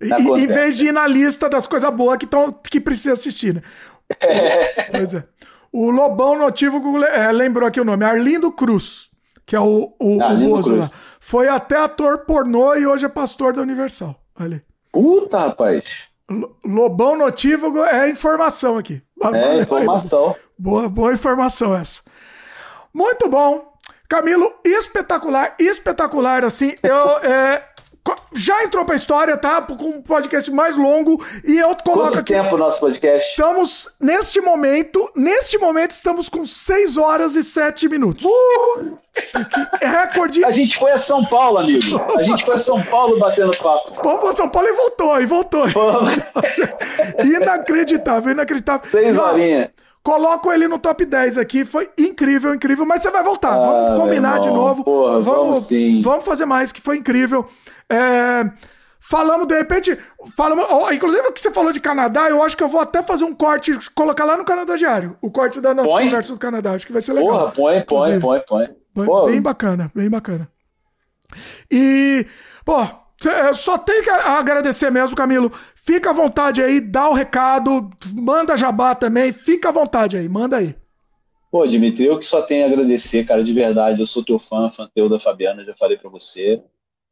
E-. 0.00 0.12
Em 0.40 0.46
vez 0.46 0.76
de 0.76 0.86
ir 0.86 0.92
na 0.92 1.06
lista 1.06 1.48
das 1.48 1.66
coisas 1.66 1.88
boas 1.94 2.18
que, 2.18 2.26
tão, 2.26 2.50
que 2.52 2.80
precisa 2.80 3.12
assistir, 3.14 3.54
né? 3.54 3.62
O- 4.10 4.92
Pois 4.92 5.14
é. 5.14 5.24
O 5.72 5.90
Lobão 5.90 6.38
Notívago 6.38 7.02
é, 7.04 7.32
lembrou 7.32 7.66
aqui 7.66 7.80
o 7.80 7.84
nome, 7.84 8.04
Arlindo 8.04 8.52
Cruz, 8.52 9.10
que 9.44 9.56
é 9.56 9.60
o, 9.60 9.94
o, 9.98 10.22
Ah, 10.22 10.32
o 10.34 10.62
Cruz. 10.62 10.66
lá. 10.78 10.90
Foi 11.18 11.48
até 11.48 11.76
ator 11.78 12.18
pornô 12.26 12.74
e 12.76 12.86
hoje 12.86 13.06
é 13.06 13.08
pastor 13.08 13.52
da 13.54 13.62
Universal. 13.62 14.14
Olha 14.38 14.56
aí. 14.56 14.62
Puta, 14.92 15.38
rapaz. 15.38 16.04
Lo- 16.30 16.56
Lobão 16.64 17.16
Notívago 17.16 17.82
é 17.84 18.08
informação 18.08 18.78
aqui. 18.78 19.02
É 19.20 19.24
Valeu. 19.24 19.60
informação. 19.62 20.36
Boa, 20.58 20.88
boa 20.88 21.12
informação 21.12 21.74
essa. 21.74 22.02
Muito 22.94 23.28
bom. 23.28 23.72
Camilo, 24.08 24.54
espetacular, 24.64 25.56
espetacular, 25.58 26.44
assim. 26.44 26.76
Eu, 26.82 27.18
é, 27.28 27.62
já 28.34 28.62
entrou 28.62 28.84
pra 28.84 28.94
história, 28.94 29.36
tá? 29.36 29.60
Com 29.62 29.86
um 29.86 30.02
podcast 30.02 30.50
mais 30.52 30.76
longo. 30.76 31.24
E 31.42 31.58
eu 31.58 31.74
coloco 31.76 32.02
Quanto 32.10 32.18
aqui. 32.20 32.34
tempo 32.34 32.54
o 32.54 32.58
nosso 32.58 32.78
podcast? 32.78 33.30
Estamos, 33.30 33.90
neste 33.98 34.40
momento, 34.40 35.10
neste 35.16 35.58
momento, 35.58 35.90
estamos 35.90 36.28
com 36.28 36.46
6 36.46 36.96
horas 36.96 37.34
e 37.34 37.42
7 37.42 37.88
minutos. 37.88 38.24
É 39.80 39.86
recorde. 39.88 40.44
A 40.44 40.50
gente 40.50 40.78
foi 40.78 40.92
a 40.92 40.98
São 40.98 41.24
Paulo, 41.24 41.58
amigo. 41.58 42.00
A 42.16 42.22
gente 42.22 42.44
foi 42.44 42.54
a 42.54 42.58
São 42.58 42.80
Paulo 42.82 43.18
batendo 43.18 43.56
papo. 43.56 43.94
Vamos 44.04 44.20
pra 44.20 44.32
São 44.34 44.48
Paulo 44.48 44.68
e 44.68 44.72
voltou, 44.72 45.20
e 45.20 45.26
voltou. 45.26 45.64
Inacreditável, 47.24 48.32
inacreditável. 48.32 48.88
Seis 48.90 49.18
horinhas. 49.18 49.68
Coloco 50.04 50.52
ele 50.52 50.68
no 50.68 50.78
top 50.78 51.04
10 51.06 51.38
aqui, 51.38 51.64
foi 51.64 51.88
incrível, 51.98 52.54
incrível, 52.54 52.84
mas 52.84 53.02
você 53.02 53.10
vai 53.10 53.22
voltar, 53.24 53.54
Ah, 53.54 53.58
vamos 53.58 54.00
combinar 54.00 54.38
de 54.38 54.48
novo. 54.50 54.84
porra, 54.84 55.18
vamos 55.18 55.64
sim. 55.66 55.98
vamos 56.02 56.24
fazer 56.24 56.44
mais, 56.44 56.70
que 56.70 56.80
foi 56.82 56.98
incrível. 56.98 57.46
É, 57.88 58.44
falamos, 59.00 59.46
de 59.46 59.56
repente, 59.56 59.98
falamos, 60.36 60.66
inclusive 60.92 61.26
o 61.26 61.32
que 61.32 61.40
você 61.40 61.50
falou 61.50 61.72
de 61.72 61.80
Canadá, 61.80 62.28
eu 62.28 62.42
acho 62.42 62.54
que 62.54 62.62
eu 62.62 62.68
vou 62.68 62.82
até 62.82 63.02
fazer 63.02 63.24
um 63.24 63.34
corte, 63.34 63.72
colocar 63.94 64.24
lá 64.26 64.36
no 64.36 64.44
Canadá 64.44 64.76
Diário, 64.76 65.16
o 65.22 65.30
corte 65.30 65.58
da 65.58 65.72
nossa 65.72 65.88
Põe. 65.88 66.04
conversa 66.04 66.32
do 66.34 66.38
Canadá, 66.38 66.72
acho 66.72 66.86
que 66.86 66.92
vai 66.92 67.00
ser 67.00 67.14
legal. 67.14 67.30
Porra, 67.30 67.50
põe, 67.52 67.80
põe, 67.80 67.80
Inclusive. 68.16 68.20
põe, 68.20 68.40
põe. 68.94 69.26
Bem- 69.32 69.40
bacana, 69.42 69.90
bem 69.94 70.10
bacana. 70.10 70.46
E, 71.70 72.26
pô, 72.64 72.80
eu 73.46 73.54
só 73.54 73.78
tenho 73.78 74.02
que 74.04 74.10
agradecer 74.10 74.90
mesmo, 74.90 75.16
Camilo. 75.16 75.50
Fica 75.86 76.10
à 76.10 76.12
vontade 76.14 76.62
aí, 76.62 76.80
dá 76.80 77.10
o 77.10 77.12
recado, 77.12 77.90
manda 78.14 78.56
jabá 78.56 78.94
também, 78.94 79.32
fica 79.32 79.68
à 79.68 79.72
vontade 79.72 80.16
aí, 80.16 80.26
manda 80.26 80.56
aí. 80.56 80.74
Pô, 81.50 81.66
Dimitri, 81.66 82.06
eu 82.06 82.18
que 82.18 82.24
só 82.24 82.40
tenho 82.40 82.64
a 82.64 82.68
agradecer, 82.68 83.26
cara, 83.26 83.44
de 83.44 83.52
verdade. 83.52 84.00
Eu 84.00 84.06
sou 84.06 84.24
teu 84.24 84.38
fã, 84.38 84.70
fã 84.70 84.88
teu 84.94 85.10
da 85.10 85.18
Fabiana, 85.18 85.62
já 85.62 85.76
falei 85.76 85.98
pra 85.98 86.08
você. 86.08 86.62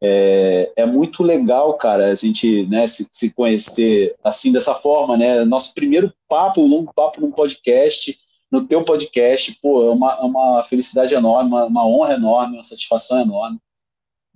É, 0.03 0.73
é 0.75 0.87
muito 0.87 1.23
legal, 1.23 1.75
cara, 1.75 2.11
a 2.11 2.15
gente 2.15 2.67
né, 2.67 2.87
se, 2.87 3.07
se 3.13 3.31
conhecer 3.31 4.17
assim, 4.25 4.51
dessa 4.51 4.75
forma, 4.75 5.19
né? 5.19 5.45
Nosso 5.45 5.75
primeiro 5.75 6.11
papo, 6.27 6.63
um 6.63 6.67
longo 6.67 6.95
papo 6.95 7.21
num 7.21 7.31
podcast, 7.31 8.19
no 8.51 8.67
teu 8.67 8.83
podcast, 8.83 9.53
pô, 9.61 9.85
é 9.85 9.91
uma, 9.91 10.15
é 10.15 10.23
uma 10.23 10.63
felicidade 10.63 11.13
enorme, 11.13 11.51
uma, 11.51 11.67
uma 11.67 11.87
honra 11.87 12.15
enorme, 12.15 12.57
uma 12.57 12.63
satisfação 12.63 13.21
enorme. 13.21 13.59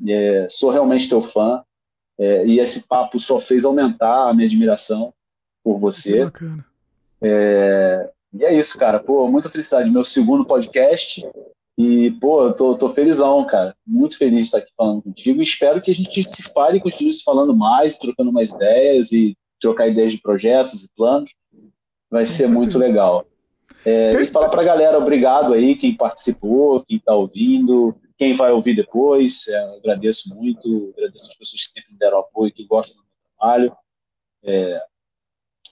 É, 0.06 0.46
sou 0.50 0.70
realmente 0.70 1.08
teu 1.08 1.22
fã. 1.22 1.64
É, 2.18 2.46
e 2.46 2.58
esse 2.58 2.86
papo 2.88 3.18
só 3.18 3.38
fez 3.38 3.64
aumentar 3.64 4.28
a 4.28 4.34
minha 4.34 4.46
admiração 4.46 5.12
por 5.62 5.78
você. 5.78 6.24
bacana. 6.24 6.64
É, 7.20 8.10
e 8.32 8.44
é 8.44 8.56
isso, 8.56 8.78
cara. 8.78 8.98
Pô, 8.98 9.28
muita 9.28 9.48
felicidade. 9.48 9.90
Meu 9.90 10.04
segundo 10.04 10.44
podcast. 10.44 11.26
E, 11.78 12.10
pô, 12.12 12.44
eu 12.44 12.52
tô, 12.54 12.74
tô 12.74 12.88
felizão, 12.88 13.44
cara. 13.44 13.74
Muito 13.86 14.16
feliz 14.16 14.38
de 14.40 14.44
estar 14.46 14.58
aqui 14.58 14.72
falando 14.76 15.02
contigo. 15.02 15.42
Espero 15.42 15.80
que 15.80 15.90
a 15.90 15.94
gente 15.94 16.22
se 16.22 16.42
fale 16.42 16.78
e 16.78 16.80
continue 16.80 17.12
se 17.12 17.22
falando 17.22 17.54
mais, 17.54 17.98
trocando 17.98 18.32
mais 18.32 18.50
ideias 18.50 19.12
e 19.12 19.36
trocar 19.60 19.88
ideias 19.88 20.12
de 20.12 20.20
projetos 20.20 20.84
e 20.84 20.90
planos. 20.96 21.34
Vai 22.10 22.24
ser 22.24 22.32
certeza. 22.32 22.54
muito 22.54 22.78
legal. 22.78 23.26
É, 23.84 24.12
E 24.22 24.26
falar 24.28 24.48
pra 24.48 24.62
galera, 24.62 24.98
obrigado 24.98 25.52
aí, 25.52 25.76
quem 25.76 25.94
participou, 25.96 26.84
quem 26.86 26.98
tá 26.98 27.14
ouvindo, 27.14 27.94
quem 28.16 28.34
vai 28.34 28.52
ouvir 28.52 28.74
depois. 28.74 29.46
É, 29.48 29.76
agradeço 29.76 30.34
muito, 30.34 30.92
agradeço 30.96 31.26
as 31.26 31.34
pessoas 31.34 31.66
que 31.66 31.72
sempre 31.72 31.92
me 31.92 31.98
deram 31.98 32.18
apoio, 32.18 32.52
que 32.52 32.64
gostam 32.64 32.96
do 32.96 33.02
meu 33.02 33.12
trabalho 33.38 33.76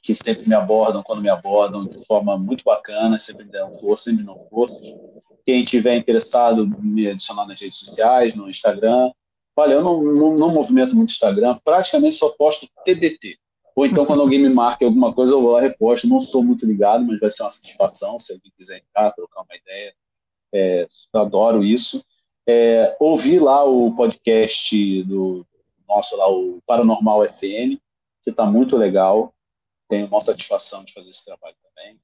que 0.05 0.15
sempre 0.15 0.47
me 0.47 0.55
abordam 0.55 1.03
quando 1.03 1.23
me 1.23 1.31
abordam 1.31 1.87
de 1.87 2.05
forma 2.05 2.37
muito 2.37 2.63
bacana, 2.63 3.19
sempre 3.19 3.47
me 3.47 3.51
dão 3.51 3.79
força, 3.79 4.05
sempre 4.05 4.21
me 4.21 4.27
dão 4.27 4.47
força. 4.51 4.79
Quem 5.47 5.65
tiver 5.65 5.97
interessado, 5.97 6.67
me 6.67 7.09
adicionar 7.09 7.47
nas 7.47 7.59
redes 7.59 7.79
sociais, 7.79 8.35
no 8.35 8.47
Instagram. 8.47 9.11
Olha, 9.57 9.73
eu 9.73 9.83
não, 9.83 10.03
não, 10.03 10.37
não 10.37 10.53
movimento 10.53 10.95
muito 10.95 11.11
Instagram, 11.11 11.59
praticamente 11.65 12.17
só 12.17 12.29
posto 12.29 12.69
TBT. 12.85 13.39
Ou 13.75 13.87
então, 13.87 14.05
quando 14.05 14.21
alguém 14.21 14.39
me 14.39 14.51
marca 14.51 14.85
alguma 14.85 15.13
coisa, 15.15 15.33
eu 15.33 15.41
vou 15.41 15.53
lá 15.53 15.61
reposto. 15.63 16.07
Não 16.07 16.19
estou 16.19 16.45
muito 16.45 16.67
ligado, 16.67 17.03
mas 17.03 17.19
vai 17.19 17.31
ser 17.31 17.43
uma 17.43 17.51
satisfação 17.51 18.19
se 18.19 18.35
alguém 18.35 18.53
quiser 18.55 18.79
entrar, 18.79 19.11
trocar 19.13 19.41
uma 19.41 19.57
ideia. 19.57 19.95
É, 20.53 20.87
adoro 21.15 21.65
isso. 21.65 22.05
É, 22.47 22.97
ouvi 23.01 23.39
lá 23.39 23.65
o 23.65 23.95
podcast 23.95 25.03
do 25.05 25.47
nosso, 25.89 26.17
lá, 26.17 26.29
o 26.29 26.61
Paranormal 26.67 27.29
FM, 27.29 27.79
que 28.23 28.31
está 28.31 28.45
muito 28.45 28.77
legal 28.77 29.35
tenho 29.89 30.07
uma 30.07 30.21
satisfação 30.21 30.85
de 30.85 30.93
fazer 30.93 31.11
esse 31.11 31.25
trabalho 31.25 31.57
também. 31.63 31.99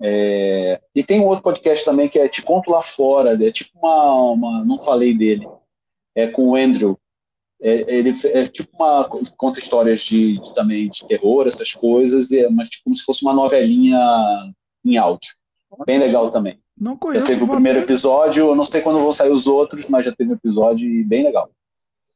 É, 0.00 0.80
e 0.94 1.02
tem 1.02 1.20
um 1.20 1.26
outro 1.26 1.42
podcast 1.42 1.84
também 1.84 2.08
que 2.08 2.18
é 2.18 2.28
Te 2.28 2.42
Conto 2.42 2.70
Lá 2.70 2.82
Fora, 2.82 3.34
é 3.44 3.52
tipo 3.52 3.78
uma, 3.78 4.32
uma 4.32 4.64
não 4.64 4.82
falei 4.82 5.16
dele, 5.16 5.48
é 6.14 6.26
com 6.28 6.48
o 6.48 6.56
Andrew. 6.56 6.98
É, 7.60 7.92
ele 7.92 8.12
é 8.26 8.46
tipo 8.46 8.68
uma 8.76 9.08
conta 9.36 9.58
histórias 9.58 10.00
de, 10.00 10.34
de 10.34 10.54
também 10.54 10.88
de 10.88 11.04
terror, 11.06 11.46
essas 11.46 11.72
coisas, 11.72 12.30
é 12.30 12.48
mas 12.48 12.68
tipo 12.68 12.84
como 12.84 12.96
se 12.96 13.02
fosse 13.02 13.22
uma 13.22 13.32
novelinha 13.32 13.98
em 14.84 14.96
áudio. 14.96 15.30
Bem 15.84 15.98
legal 15.98 16.30
também. 16.30 16.60
Não 16.80 16.92
Já 16.92 16.98
conheço. 16.98 17.26
teve 17.26 17.42
o 17.44 17.48
primeiro 17.48 17.78
episódio, 17.80 18.48
eu 18.48 18.54
não 18.54 18.64
sei 18.64 18.80
quando 18.80 19.00
vão 19.00 19.12
sair 19.12 19.30
os 19.30 19.46
outros, 19.46 19.86
mas 19.88 20.04
já 20.04 20.12
teve 20.12 20.30
um 20.30 20.34
episódio 20.34 20.88
e 20.88 21.02
bem 21.02 21.24
legal. 21.24 21.50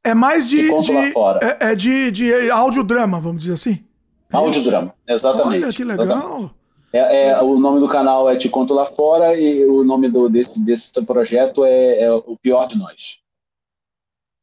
É 0.03 0.13
mais 0.13 0.49
de, 0.49 0.63
de- 0.79 0.91
lá 0.93 1.11
fora. 1.11 1.39
é, 1.59 1.71
é 1.71 1.75
de, 1.75 2.11
de 2.11 2.49
audiodrama, 2.51 3.19
vamos 3.19 3.41
dizer 3.43 3.53
assim. 3.53 3.83
É? 4.31 4.35
Audiodrama, 4.37 4.93
exatamente. 5.07 5.63
Olha 5.65 5.73
que 5.73 5.81
exatamente. 5.83 6.07
legal. 6.15 6.51
É, 6.91 7.29
é, 7.29 7.41
o 7.41 7.57
nome 7.57 7.79
do 7.79 7.87
canal 7.87 8.29
é 8.29 8.35
Te 8.35 8.47
Conto 8.49 8.73
Lá 8.73 8.85
Fora 8.85 9.35
e 9.35 9.65
o 9.65 9.83
nome 9.83 10.09
do, 10.09 10.29
desse, 10.29 10.63
desse 10.63 10.91
projeto 11.05 11.65
é, 11.65 12.01
é 12.03 12.11
O 12.13 12.37
Pior 12.41 12.67
de 12.67 12.77
Nós. 12.77 13.19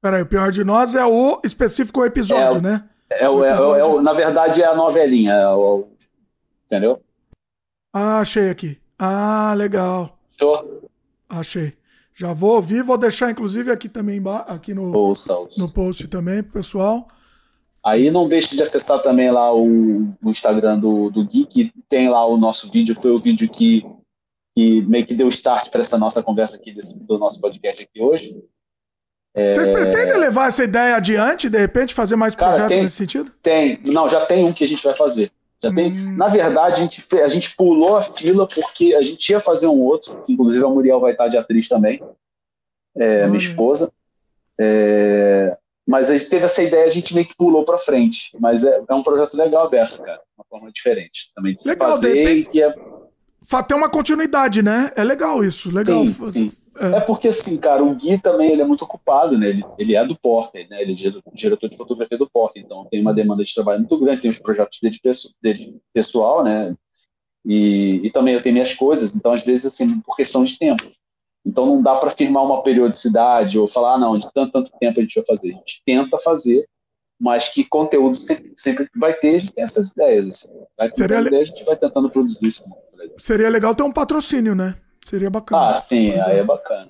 Peraí, 0.02 0.22
o 0.22 0.26
pior 0.26 0.50
de 0.50 0.64
nós 0.64 0.94
é 0.94 1.04
o 1.04 1.38
específico 1.44 2.02
episódio, 2.04 2.58
É, 2.58 2.60
né? 2.62 2.84
É, 3.10 3.28
o- 3.28 3.44
é, 3.44 3.60
o- 3.60 3.74
é 3.76 3.84
o- 3.84 4.02
na 4.02 4.12
verdade, 4.14 4.62
é 4.62 4.64
a 4.64 4.74
novelinha. 4.74 5.32
é 5.34 5.48
o- 5.48 5.86
entendeu? 6.64 7.00
Ah, 7.92 8.18
achei 8.20 8.48
aqui. 8.48 8.79
Ah, 9.02 9.54
legal. 9.56 10.18
Show? 10.38 10.82
Achei. 11.28 11.72
Já 12.14 12.34
vou 12.34 12.56
ouvir, 12.56 12.82
vou 12.82 12.98
deixar 12.98 13.30
inclusive 13.30 13.70
aqui 13.72 13.88
também 13.88 14.18
emba- 14.18 14.40
aqui 14.40 14.74
no, 14.74 14.94
Ouça, 14.94 15.34
ouça. 15.34 15.58
no 15.58 15.72
post 15.72 16.06
também 16.08 16.42
pro 16.42 16.52
pessoal. 16.52 17.08
Aí 17.82 18.10
não 18.10 18.28
deixe 18.28 18.54
de 18.54 18.60
acessar 18.60 19.00
também 19.00 19.30
lá 19.30 19.54
o, 19.54 20.12
o 20.22 20.28
Instagram 20.28 20.78
do, 20.78 21.08
do 21.08 21.24
Gui, 21.24 21.46
que 21.46 21.72
tem 21.88 22.10
lá 22.10 22.26
o 22.26 22.36
nosso 22.36 22.70
vídeo, 22.70 22.94
foi 22.94 23.10
o 23.10 23.18
vídeo 23.18 23.48
que, 23.48 23.86
que 24.54 24.82
meio 24.82 25.06
que 25.06 25.14
deu 25.14 25.28
start 25.28 25.70
para 25.70 25.80
essa 25.80 25.96
nossa 25.96 26.22
conversa 26.22 26.56
aqui, 26.56 26.74
desse, 26.74 27.06
do 27.06 27.18
nosso 27.18 27.40
podcast 27.40 27.82
aqui 27.82 28.02
hoje. 28.02 28.36
É... 29.34 29.54
Vocês 29.54 29.68
pretendem 29.68 30.18
levar 30.18 30.48
essa 30.48 30.62
ideia 30.62 30.96
adiante, 30.96 31.48
de 31.48 31.56
repente, 31.56 31.94
fazer 31.94 32.16
mais 32.16 32.34
Cara, 32.34 32.50
projetos 32.50 32.74
tem, 32.74 32.82
nesse 32.82 32.96
sentido? 32.96 33.32
Tem. 33.42 33.80
Não, 33.86 34.06
já 34.06 34.26
tem 34.26 34.44
um 34.44 34.52
que 34.52 34.64
a 34.64 34.68
gente 34.68 34.84
vai 34.84 34.92
fazer. 34.92 35.30
Já 35.62 35.72
tem. 35.72 35.92
Hum. 35.92 36.16
Na 36.16 36.28
verdade, 36.28 36.80
a 36.80 36.84
gente, 36.84 37.06
a 37.22 37.28
gente 37.28 37.54
pulou 37.54 37.96
a 37.96 38.02
fila 38.02 38.46
porque 38.46 38.94
a 38.94 39.02
gente 39.02 39.28
ia 39.28 39.40
fazer 39.40 39.66
um 39.66 39.80
outro, 39.80 40.22
que 40.24 40.32
inclusive 40.32 40.64
a 40.64 40.68
Muriel 40.68 41.00
vai 41.00 41.12
estar 41.12 41.28
de 41.28 41.36
atriz 41.36 41.68
também, 41.68 42.02
é, 42.96 43.26
minha 43.26 43.38
esposa. 43.38 43.92
É, 44.58 45.56
mas 45.86 46.10
a 46.10 46.16
gente 46.16 46.30
teve 46.30 46.44
essa 46.44 46.62
ideia, 46.62 46.84
a 46.84 46.90
gente 46.90 47.14
meio 47.14 47.26
que 47.26 47.36
pulou 47.36 47.64
para 47.64 47.76
frente. 47.76 48.30
Mas 48.38 48.62
é, 48.64 48.80
é, 48.88 48.94
um 48.94 49.02
projeto 49.02 49.36
legal 49.36 49.66
aberto, 49.66 50.00
cara. 50.02 50.20
Uma 50.38 50.44
forma 50.48 50.70
diferente 50.72 51.30
também 51.34 51.54
de 51.54 51.66
legal, 51.66 51.88
se 51.88 51.94
fazer. 51.94 52.12
De 52.12 52.18
repente, 52.18 52.56
e 52.56 52.62
é... 52.62 52.74
Ter 53.66 53.74
uma 53.74 53.88
continuidade, 53.88 54.62
né? 54.62 54.92
É 54.94 55.02
legal 55.02 55.42
isso. 55.42 55.74
Legal. 55.74 56.04
Sim, 56.04 56.32
sim. 56.32 56.52
É. 56.80 56.96
é. 56.96 57.00
porque, 57.00 57.28
assim, 57.28 57.56
cara, 57.58 57.84
o 57.84 57.94
Gui 57.94 58.18
também 58.18 58.50
ele 58.50 58.62
é 58.62 58.64
muito 58.64 58.82
ocupado, 58.82 59.36
né? 59.36 59.50
Ele, 59.50 59.64
ele 59.78 59.94
é 59.94 60.04
do 60.04 60.16
Porter, 60.18 60.66
né? 60.70 60.80
Ele 60.80 60.92
é 60.92 61.14
diretor 61.32 61.68
de 61.68 61.76
fotografia 61.76 62.16
do 62.16 62.28
Porter, 62.28 62.62
então 62.62 62.86
tem 62.90 63.02
uma 63.02 63.12
demanda 63.12 63.44
de 63.44 63.54
trabalho 63.54 63.80
muito 63.80 63.98
grande, 63.98 64.22
tem 64.22 64.30
os 64.30 64.38
projetos 64.38 64.78
dele, 64.80 64.98
dele 65.42 65.80
pessoal, 65.92 66.42
né? 66.42 66.74
E, 67.44 68.00
e 68.04 68.10
também 68.10 68.34
eu 68.34 68.42
tenho 68.42 68.54
minhas 68.54 68.72
coisas, 68.72 69.14
então 69.14 69.32
às 69.32 69.42
vezes, 69.42 69.66
assim, 69.66 70.00
por 70.00 70.16
questão 70.16 70.42
de 70.42 70.58
tempo. 70.58 70.90
Então 71.44 71.66
não 71.66 71.82
dá 71.82 71.96
para 71.96 72.10
firmar 72.10 72.44
uma 72.44 72.62
periodicidade 72.62 73.58
ou 73.58 73.66
falar, 73.66 73.94
ah, 73.94 73.98
não, 73.98 74.18
de 74.18 74.30
tanto, 74.32 74.52
tanto 74.52 74.70
tempo 74.78 74.98
a 75.00 75.02
gente 75.02 75.14
vai 75.14 75.24
fazer. 75.24 75.52
A 75.52 75.56
gente 75.56 75.82
tenta 75.84 76.18
fazer, 76.18 76.66
mas 77.18 77.48
que 77.48 77.64
conteúdo 77.64 78.16
sempre, 78.16 78.52
sempre 78.56 78.88
vai 78.96 79.14
ter, 79.14 79.36
a 79.36 79.38
gente 79.38 79.52
tem 79.52 79.64
essas 79.64 79.90
ideias. 79.90 80.28
Assim. 80.28 80.48
Vai 80.78 80.90
ter 80.90 81.02
Seria 81.02 81.20
ideia, 81.20 81.42
a 81.42 81.44
gente 81.44 81.64
vai 81.64 81.76
tentando 81.76 82.10
produzir 82.10 82.46
isso. 82.46 82.62
Seria 83.18 83.48
legal 83.48 83.74
ter 83.74 83.82
um 83.82 83.92
patrocínio, 83.92 84.54
né? 84.54 84.76
Seria 85.04 85.30
bacana. 85.30 85.70
Ah, 85.70 85.74
sim, 85.74 86.12
aí 86.12 86.36
é, 86.36 86.38
é 86.38 86.44
bacana. 86.44 86.88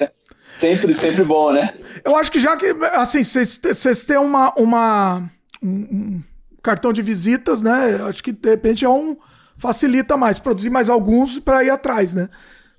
É. 0.00 0.10
sempre, 0.58 0.92
sempre 0.92 1.24
bom, 1.24 1.52
né? 1.52 1.74
Eu 2.04 2.16
acho 2.16 2.30
que 2.30 2.40
já 2.40 2.56
que, 2.56 2.66
assim, 2.92 3.22
vocês 3.22 4.04
têm 4.04 4.18
uma, 4.18 4.52
uma, 4.56 5.30
um, 5.62 5.68
um, 5.68 6.22
cartão 6.62 6.92
de 6.92 7.02
visitas, 7.02 7.62
né? 7.62 8.00
Acho 8.08 8.22
que 8.22 8.32
de 8.32 8.48
repente 8.48 8.84
é 8.84 8.88
um. 8.88 9.16
Facilita 9.58 10.18
mais, 10.18 10.38
produzir 10.38 10.68
mais 10.68 10.90
alguns 10.90 11.38
para 11.38 11.64
ir 11.64 11.70
atrás, 11.70 12.12
né? 12.12 12.28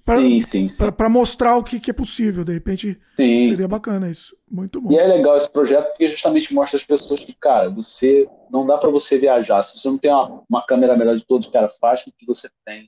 Pra, 0.06 0.18
sim, 0.18 0.40
sim, 0.40 0.68
sim. 0.68 0.92
Para 0.92 1.10
mostrar 1.10 1.58
o 1.58 1.64
que, 1.64 1.80
que, 1.80 1.90
é 1.90 1.94
possível, 1.94 2.44
de 2.46 2.54
repente 2.54 2.98
sim. 3.16 3.50
seria 3.50 3.68
bacana 3.68 4.10
isso. 4.10 4.38
Muito 4.50 4.80
bom. 4.80 4.92
E 4.92 4.98
é 4.98 5.06
legal 5.08 5.36
esse 5.36 5.52
projeto 5.52 5.88
porque 5.88 6.08
justamente 6.08 6.54
mostra 6.54 6.78
às 6.78 6.84
pessoas 6.84 7.22
que, 7.22 7.34
cara, 7.34 7.70
você 7.70 8.30
não 8.52 8.66
dá 8.66 8.78
para 8.78 8.92
você 8.92 9.18
viajar. 9.18 9.62
Se 9.64 9.78
você 9.78 9.90
não 9.90 9.98
tem 9.98 10.12
uma, 10.12 10.44
uma 10.48 10.66
câmera 10.66 10.96
melhor 10.96 11.16
de 11.16 11.26
todos, 11.26 11.48
cara, 11.48 11.68
faz 11.68 12.04
com 12.04 12.12
o 12.12 12.14
que 12.14 12.28
você 12.28 12.48
tem 12.64 12.88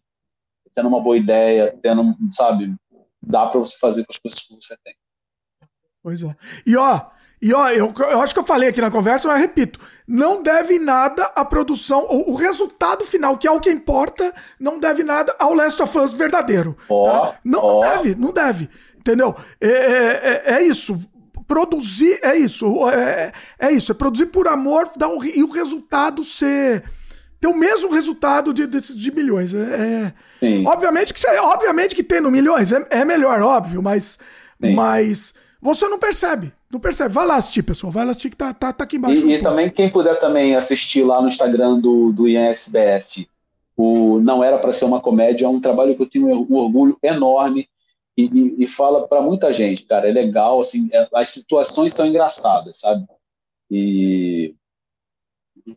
tendo 0.76 0.90
uma 0.90 1.02
boa 1.02 1.18
ideia, 1.18 1.78
tendo, 1.82 2.16
sabe, 2.32 2.76
dá 3.22 3.48
para 3.48 3.60
você 3.60 3.78
fazer 3.78 4.06
com 4.06 4.14
as 4.14 4.18
coisas 4.18 4.40
que 4.40 4.56
você 4.56 4.76
tem. 4.84 4.96
Pois 6.02 6.24
é. 6.24 6.36
E 6.66 6.76
ó, 6.76 7.02
e 7.42 7.54
ó, 7.54 7.70
eu, 7.70 7.94
eu 7.98 8.22
acho 8.22 8.34
que 8.34 8.40
eu 8.40 8.46
falei 8.46 8.70
aqui 8.70 8.82
na 8.82 8.92
conversa, 8.92 9.28
mas 9.28 9.40
repito, 9.40 9.80
não 10.08 10.44
deve 10.44 10.78
nada 10.78 11.24
à 11.36 11.46
produção, 11.46 12.06
o, 12.10 12.32
o, 12.32 12.36
resultado 12.36 13.06
final, 13.06 13.38
que 13.38 13.48
é 13.48 13.52
o 13.52 13.62
que 13.62 13.70
importa, 13.70 14.34
não 14.60 14.78
deve 14.78 15.04
nada 15.04 15.34
ao 15.40 15.54
Last 15.54 15.82
of 15.82 15.98
Us 15.98 16.12
verdadeiro. 16.12 16.78
Oh, 16.90 17.04
tá? 17.04 17.40
não, 17.44 17.64
oh. 17.64 17.74
não, 17.74 17.80
deve, 17.80 18.16
não 18.16 18.34
deve. 18.34 18.70
Entendeu? 18.98 19.36
É, 19.62 19.68
é, 19.68 20.44
é, 20.46 20.54
é 20.56 20.64
isso. 20.64 21.00
Produzir 21.48 22.20
é 22.22 22.38
isso. 22.38 22.88
É, 22.90 23.32
é 23.58 23.72
isso. 23.72 23.92
É 23.92 23.96
produzir 23.96 24.28
por 24.28 24.48
amor 24.48 24.90
dar 24.98 25.08
um, 25.08 25.24
e 25.24 25.42
o 25.42 25.50
resultado 25.50 26.24
ser 26.24 26.84
ter 27.40 27.48
o 27.48 27.56
mesmo 27.56 27.92
resultado 27.92 28.54
de, 28.54 28.68
de, 28.68 28.80
de 28.80 29.12
milhões. 29.12 29.54
É, 29.54 30.14
é 30.42 30.64
obviamente 30.66 31.14
que 31.14 31.28
obviamente 31.42 31.96
que 31.96 32.04
tendo 32.04 32.30
milhões 32.30 32.72
é, 32.72 32.86
é 32.90 33.06
melhor, 33.06 33.42
óbvio, 33.42 33.82
mas, 33.82 34.20
mas 34.60 35.34
você 35.62 35.88
não 35.88 36.00
percebe. 36.00 36.52
Não 36.72 36.80
percebe. 36.80 37.14
Vai 37.14 37.26
lá 37.26 37.36
assistir, 37.36 37.64
pessoal. 37.64 37.92
Vai 37.92 38.06
lá 38.06 38.12
assistir 38.12 38.30
que 38.30 38.38
tá, 38.38 38.54
tá, 38.54 38.72
tá 38.72 38.84
aqui 38.84 38.98
embaixo. 38.98 39.26
E, 39.28 39.34
e 39.34 39.42
também, 39.42 39.70
quem 39.70 39.90
puder 39.90 40.20
também 40.20 40.56
assistir 40.56 41.04
lá 41.04 41.22
no 41.22 41.28
Instagram 41.28 41.80
do, 41.80 42.12
do 42.12 42.28
INSBF, 42.28 43.28
o 43.76 44.20
Não 44.20 44.44
Era 44.44 44.60
para 44.60 44.72
Ser 44.72 44.86
uma 44.86 45.02
Comédia, 45.02 45.46
é 45.46 45.50
um 45.50 45.60
trabalho 45.60 45.96
que 45.96 46.02
eu 46.02 46.10
tenho 46.10 46.28
um 46.28 46.56
orgulho 46.56 46.98
enorme 47.02 47.68
e, 48.16 48.26
e, 48.26 48.64
e 48.64 48.68
fala 48.68 49.08
para 49.08 49.22
muita 49.22 49.52
gente, 49.52 49.84
cara. 49.84 50.08
É 50.08 50.12
legal, 50.12 50.62
assim, 50.62 50.90
é, 50.94 51.08
as 51.14 51.30
situações 51.30 51.92
são 51.92 52.06
engraçadas, 52.06 52.80
sabe? 52.80 53.06
E 53.72 54.54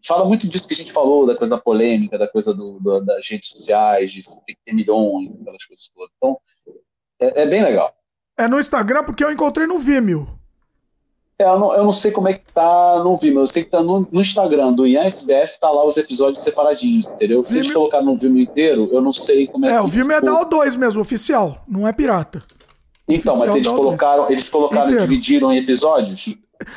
fala 0.06 0.24
muito 0.24 0.48
disso 0.48 0.66
que 0.66 0.74
a 0.74 0.76
gente 0.76 0.92
falou, 0.92 1.26
da 1.26 1.36
coisa 1.36 1.56
da 1.56 1.60
polêmica, 1.60 2.18
da 2.18 2.28
coisa 2.28 2.54
do, 2.54 2.78
do, 2.80 3.00
das 3.00 3.28
redes 3.28 3.48
sociais, 3.48 4.12
de 4.12 4.22
ter 4.44 4.54
que 4.54 4.60
ter 4.64 4.74
milhões, 4.74 5.38
aquelas 5.40 5.64
coisas 5.64 5.90
todas. 5.94 6.10
Então, 6.16 6.38
é, 7.20 7.42
é, 7.42 7.46
bem 7.46 7.62
legal. 7.62 7.94
É 8.36 8.48
no 8.48 8.58
Instagram 8.58 9.04
porque 9.04 9.24
eu 9.24 9.30
encontrei 9.30 9.66
no 9.66 9.78
Vimeo. 9.78 10.28
É, 11.38 11.44
eu, 11.44 11.58
não, 11.58 11.74
eu 11.74 11.84
não 11.84 11.92
sei 11.92 12.10
como 12.10 12.28
é 12.28 12.34
que 12.34 12.52
tá 12.52 13.02
no 13.02 13.16
Vimeo, 13.16 13.40
eu 13.40 13.46
sei 13.46 13.64
que 13.64 13.70
tá 13.70 13.82
no, 13.82 14.06
no 14.10 14.20
Instagram 14.20 14.72
do 14.72 14.86
IASBF, 14.86 15.58
tá 15.60 15.70
lá 15.70 15.84
os 15.86 15.96
episódios 15.96 16.42
separadinhos, 16.42 17.06
entendeu? 17.06 17.42
Se 17.42 17.58
eles 17.58 17.72
colocaram 17.72 18.06
no 18.06 18.16
Vimeo 18.16 18.42
inteiro, 18.42 18.88
eu 18.92 19.00
não 19.00 19.12
sei 19.12 19.46
como 19.46 19.66
é, 19.66 19.68
é 19.68 19.72
que... 19.72 19.76
É, 19.78 19.80
o 19.80 19.88
Vimeo 19.88 20.16
ficou. 20.16 20.30
é 20.30 20.40
da 20.40 20.46
O2 20.48 20.76
mesmo, 20.76 21.00
oficial, 21.00 21.62
não 21.66 21.86
é 21.86 21.92
pirata. 21.92 22.42
Então, 23.08 23.32
oficial 23.32 23.38
mas 23.38 23.54
eles 23.54 23.66
colocaram, 23.66 24.30
eles 24.30 24.48
colocaram 24.48 24.90
e 24.90 24.98
dividiram 24.98 25.52
em 25.52 25.58
episódios? 25.58 26.36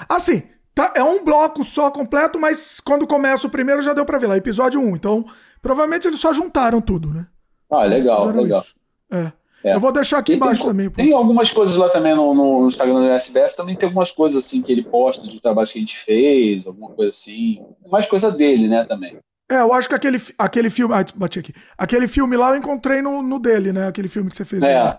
Assim, 0.10 0.44
Tá, 0.76 0.92
é 0.94 1.02
um 1.02 1.24
bloco 1.24 1.64
só 1.64 1.90
completo, 1.90 2.38
mas 2.38 2.82
quando 2.82 3.08
começa 3.08 3.48
o 3.48 3.50
primeiro 3.50 3.82
já 3.82 3.94
deu 3.94 4.04
pra 4.04 4.18
ver 4.18 4.28
lá, 4.28 4.36
episódio 4.36 4.82
1. 4.82 4.96
Então, 4.96 5.26
provavelmente 5.62 6.06
eles 6.06 6.20
só 6.20 6.34
juntaram 6.34 6.82
tudo, 6.82 7.14
né? 7.14 7.26
Ah, 7.72 7.86
legal, 7.86 8.28
legal. 8.28 8.66
É. 9.10 9.32
é. 9.64 9.76
Eu 9.76 9.80
vou 9.80 9.94
deixar 9.94 10.18
aqui 10.18 10.34
embaixo 10.34 10.64
tem, 10.64 10.72
também. 10.72 10.90
Tem 10.90 11.14
algumas 11.14 11.50
coisas 11.50 11.78
lá 11.78 11.88
também 11.88 12.14
no, 12.14 12.34
no, 12.34 12.68
Instagram 12.68 12.96
do 12.96 13.08
SBF, 13.08 13.56
também 13.56 13.74
tem 13.74 13.88
algumas 13.88 14.12
coisas 14.12 14.44
assim 14.44 14.62
que 14.62 14.70
ele 14.70 14.84
posta 14.84 15.26
de 15.26 15.42
trabalho 15.42 15.68
que 15.70 15.78
a 15.78 15.82
gente 15.82 15.98
fez, 15.98 16.68
alguma 16.68 16.90
coisa 16.90 17.10
assim. 17.10 17.66
Mais 17.90 18.06
coisa 18.06 18.30
dele, 18.30 18.68
né, 18.68 18.84
também. 18.84 19.18
É, 19.50 19.62
eu 19.62 19.74
acho 19.74 19.88
que 19.88 19.96
aquele, 19.96 20.22
aquele 20.38 20.70
filme. 20.70 20.94
Ah, 20.94 21.06
bati 21.16 21.40
aqui. 21.40 21.54
Aquele 21.78 22.08
filme 22.08 22.36
lá 22.36 22.50
eu 22.50 22.58
encontrei 22.58 23.02
no, 23.02 23.22
no 23.22 23.40
dele, 23.40 23.72
né? 23.72 23.88
Aquele 23.88 24.10
filme 24.10 24.30
que 24.30 24.36
você 24.36 24.44
fez. 24.44 24.62
É, 24.62 24.84
né? 24.84 24.98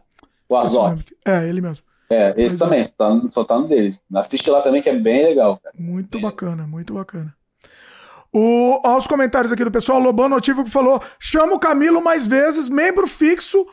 o 0.49 0.57
Azor. 0.57 0.99
É, 1.25 1.47
ele 1.49 1.60
mesmo. 1.60 1.85
É, 2.08 2.31
esse 2.37 2.56
Mas 2.56 2.58
também, 2.58 2.81
é. 2.81 2.85
Só, 2.85 2.90
tá, 2.97 3.21
só 3.28 3.44
tá 3.44 3.58
no 3.58 3.69
dele. 3.69 3.97
Assiste 4.15 4.49
lá 4.51 4.62
também, 4.62 4.81
que 4.81 4.89
é 4.89 4.94
bem 4.94 5.24
legal, 5.24 5.58
cara. 5.62 5.74
Muito 5.78 6.12
bem 6.12 6.22
bacana, 6.22 6.53
legal. 6.53 6.69
muito 6.69 6.94
bacana. 6.94 7.35
O, 8.33 8.81
ó, 8.85 8.97
os 8.97 9.06
comentários 9.06 9.51
aqui 9.51 9.65
do 9.65 9.71
pessoal, 9.71 9.99
Lobão 9.99 10.28
que 10.65 10.71
falou: 10.71 11.01
chama 11.19 11.55
o 11.55 11.58
Camilo 11.58 12.03
mais 12.03 12.26
vezes, 12.26 12.69
membro 12.69 13.06
fixo 13.06 13.67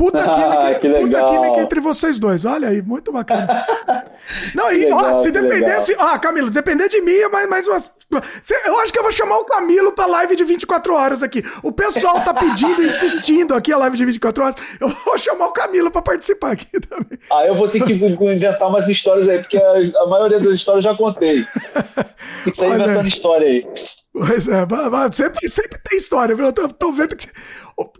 Puta 0.00 0.24
química, 0.24 0.78
que 0.80 0.88
puta 0.88 1.24
química 1.26 1.60
entre 1.60 1.78
vocês 1.78 2.18
dois. 2.18 2.46
Olha 2.46 2.68
aí, 2.68 2.80
muito 2.80 3.12
bacana. 3.12 3.66
Não, 4.54 4.72
e 4.72 4.84
legal, 4.84 4.98
ó, 4.98 5.22
se 5.22 5.30
dependesse. 5.30 5.94
Ah, 5.98 6.18
Camilo, 6.18 6.48
depender 6.48 6.88
de 6.88 7.02
mim 7.02 7.12
é 7.12 7.28
mais, 7.28 7.50
mais 7.50 7.66
umas. 7.66 7.92
Eu 8.66 8.78
acho 8.80 8.92
que 8.92 8.98
eu 8.98 9.02
vou 9.02 9.12
chamar 9.12 9.38
o 9.38 9.44
Camilo 9.44 9.92
pra 9.92 10.06
live 10.06 10.34
de 10.34 10.42
24 10.42 10.94
horas 10.94 11.22
aqui. 11.22 11.42
O 11.62 11.70
pessoal 11.70 12.22
tá 12.24 12.34
pedindo, 12.34 12.82
insistindo 12.82 13.54
aqui 13.54 13.72
a 13.72 13.78
live 13.78 13.96
de 13.96 14.04
24 14.04 14.44
horas. 14.44 14.56
Eu 14.80 14.88
vou 14.88 15.16
chamar 15.16 15.46
o 15.46 15.52
Camilo 15.52 15.90
pra 15.90 16.02
participar 16.02 16.52
aqui 16.52 16.80
também. 16.80 17.18
Ah, 17.30 17.46
eu 17.46 17.54
vou 17.54 17.68
ter 17.68 17.84
que 17.84 17.92
inventar 17.92 18.68
umas 18.68 18.88
histórias 18.88 19.28
aí, 19.28 19.38
porque 19.38 19.56
a, 19.56 20.02
a 20.02 20.06
maioria 20.08 20.40
das 20.40 20.52
histórias 20.52 20.84
eu 20.84 20.90
já 20.90 20.96
contei. 20.96 21.46
Tem 22.44 22.52
que 22.52 22.58
sair 22.58 22.70
Olha, 22.70 22.84
inventando 22.84 23.06
história 23.06 23.46
aí. 23.46 23.66
Pois 24.12 24.48
é, 24.48 24.66
sempre, 25.12 25.48
sempre 25.48 25.78
tem 25.88 25.98
história, 25.98 26.34
viu? 26.34 26.46
Eu 26.46 26.52
tô, 26.52 26.68
tô 26.68 26.92
vendo 26.92 27.14
que. 27.14 27.28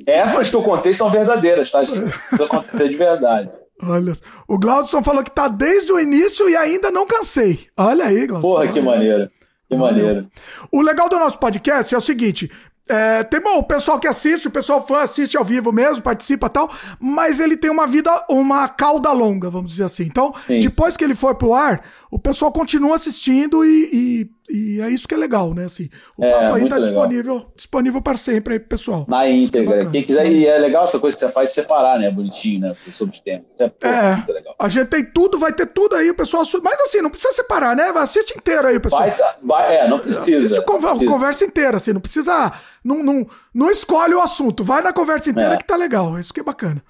Essas 0.07 0.49
que 0.49 0.57
eu 0.57 0.62
contei 0.62 0.93
são 0.93 1.09
verdadeiras, 1.09 1.71
tá, 1.71 1.85
gente? 1.85 2.12
Isso 2.33 2.44
aconteceu 2.44 2.89
de 2.89 2.97
verdade. 2.97 3.51
Olha, 3.83 4.12
o 4.47 4.59
Glaudson 4.59 5.03
falou 5.03 5.23
que 5.23 5.31
tá 5.31 5.49
desde 5.49 5.91
o 5.93 5.99
início 5.99 6.51
e 6.51 6.57
ainda 6.57 6.91
não 6.91 7.07
cansei. 7.07 7.69
Olha 7.76 8.07
aí, 8.07 8.26
Glaudson. 8.26 8.49
Porra, 8.49 8.69
que 8.69 8.81
maneiro. 8.81 9.31
Que 9.70 9.76
maneiro. 9.76 10.28
O 10.72 10.81
legal 10.81 11.08
do 11.08 11.17
nosso 11.17 11.38
podcast 11.38 11.94
é 11.94 11.99
o 11.99 12.01
seguinte: 12.01 12.51
é, 12.88 13.22
tem 13.22 13.40
bom, 13.40 13.58
o 13.58 13.62
pessoal 13.62 14.01
que 14.01 14.08
assiste, 14.08 14.49
o 14.49 14.51
pessoal 14.51 14.85
fã 14.85 15.03
assiste 15.03 15.36
ao 15.36 15.44
vivo 15.44 15.72
mesmo, 15.72 16.03
participa 16.03 16.49
e 16.49 16.51
tal, 16.51 16.69
mas 16.99 17.38
ele 17.38 17.56
tem 17.56 17.70
uma 17.70 17.86
vida, 17.86 18.10
uma 18.28 18.69
cauda 18.69 19.12
longa, 19.12 19.49
vamos 19.49 19.70
dizer 19.70 19.85
assim. 19.85 20.03
Então, 20.03 20.35
sim, 20.44 20.58
depois 20.58 20.97
que 20.97 21.04
ele 21.04 21.15
for 21.15 21.36
pro 21.36 21.54
ar, 21.54 21.85
o 22.10 22.19
pessoal 22.19 22.51
continua 22.51 22.97
assistindo 22.97 23.65
e, 23.65 23.88
e, 23.92 24.31
e, 24.50 24.81
é 24.81 24.90
isso 24.90 25.06
que 25.06 25.15
é 25.15 25.16
legal, 25.16 25.54
né? 25.54 25.65
Assim, 25.65 25.88
o 26.16 26.24
é, 26.24 26.31
papo 26.31 26.54
aí 26.54 26.68
tá 26.68 26.78
disponível, 26.78 27.47
disponível 27.54 28.02
para 28.02 28.16
sempre 28.16 28.54
aí, 28.54 28.60
pessoal. 28.60 29.06
Na 29.08 29.28
íntegra. 29.28 29.86
Quem 29.86 30.02
quiser, 30.02 30.31
e 30.31 30.47
é 30.47 30.58
legal 30.58 30.84
essa 30.84 30.99
coisa 30.99 31.16
que 31.16 31.24
você 31.24 31.33
faz 31.33 31.52
separar, 31.52 31.99
né? 31.99 32.10
Bonitinho, 32.10 32.60
né? 32.60 32.72
Sobre 32.92 33.15
os 33.15 33.20
temas. 33.20 33.54
É, 33.58 33.68
pô, 33.68 33.88
é 33.88 34.16
muito 34.16 34.33
legal. 34.33 34.54
A 34.58 34.68
gente 34.68 34.88
tem 34.88 35.04
tudo, 35.04 35.38
vai 35.38 35.52
ter 35.52 35.66
tudo 35.66 35.97
aí, 35.97 36.10
o 36.10 36.15
pessoal. 36.15 36.44
Mas 36.62 36.81
assim, 36.81 37.00
não 37.00 37.10
precisa 37.10 37.33
separar, 37.33 37.76
né? 37.76 37.90
Assiste 37.97 38.36
inteiro 38.36 38.66
aí, 38.66 38.81
pessoal. 38.81 39.02
Vai, 39.02 39.34
vai, 39.42 39.76
é, 39.76 39.88
não 39.88 39.99
precisa. 39.99 40.47
Assiste 40.47 40.65
conversa, 40.65 40.97
precisa. 40.97 41.12
conversa 41.12 41.44
inteira, 41.44 41.76
assim, 41.76 41.92
não 41.92 42.00
precisa. 42.00 42.52
Não, 42.84 43.02
não, 43.02 43.26
não 43.54 43.70
escolhe 43.70 44.15
o 44.15 44.20
assunto, 44.20 44.65
vai 44.65 44.83
na 44.83 44.92
conversa 44.92 45.31
inteira 45.31 45.54
é. 45.54 45.56
que 45.56 45.66
tá 45.66 45.76
legal. 45.76 46.18
Isso 46.18 46.33
que 46.33 46.40
é 46.40 46.44
bacana. 46.44 46.83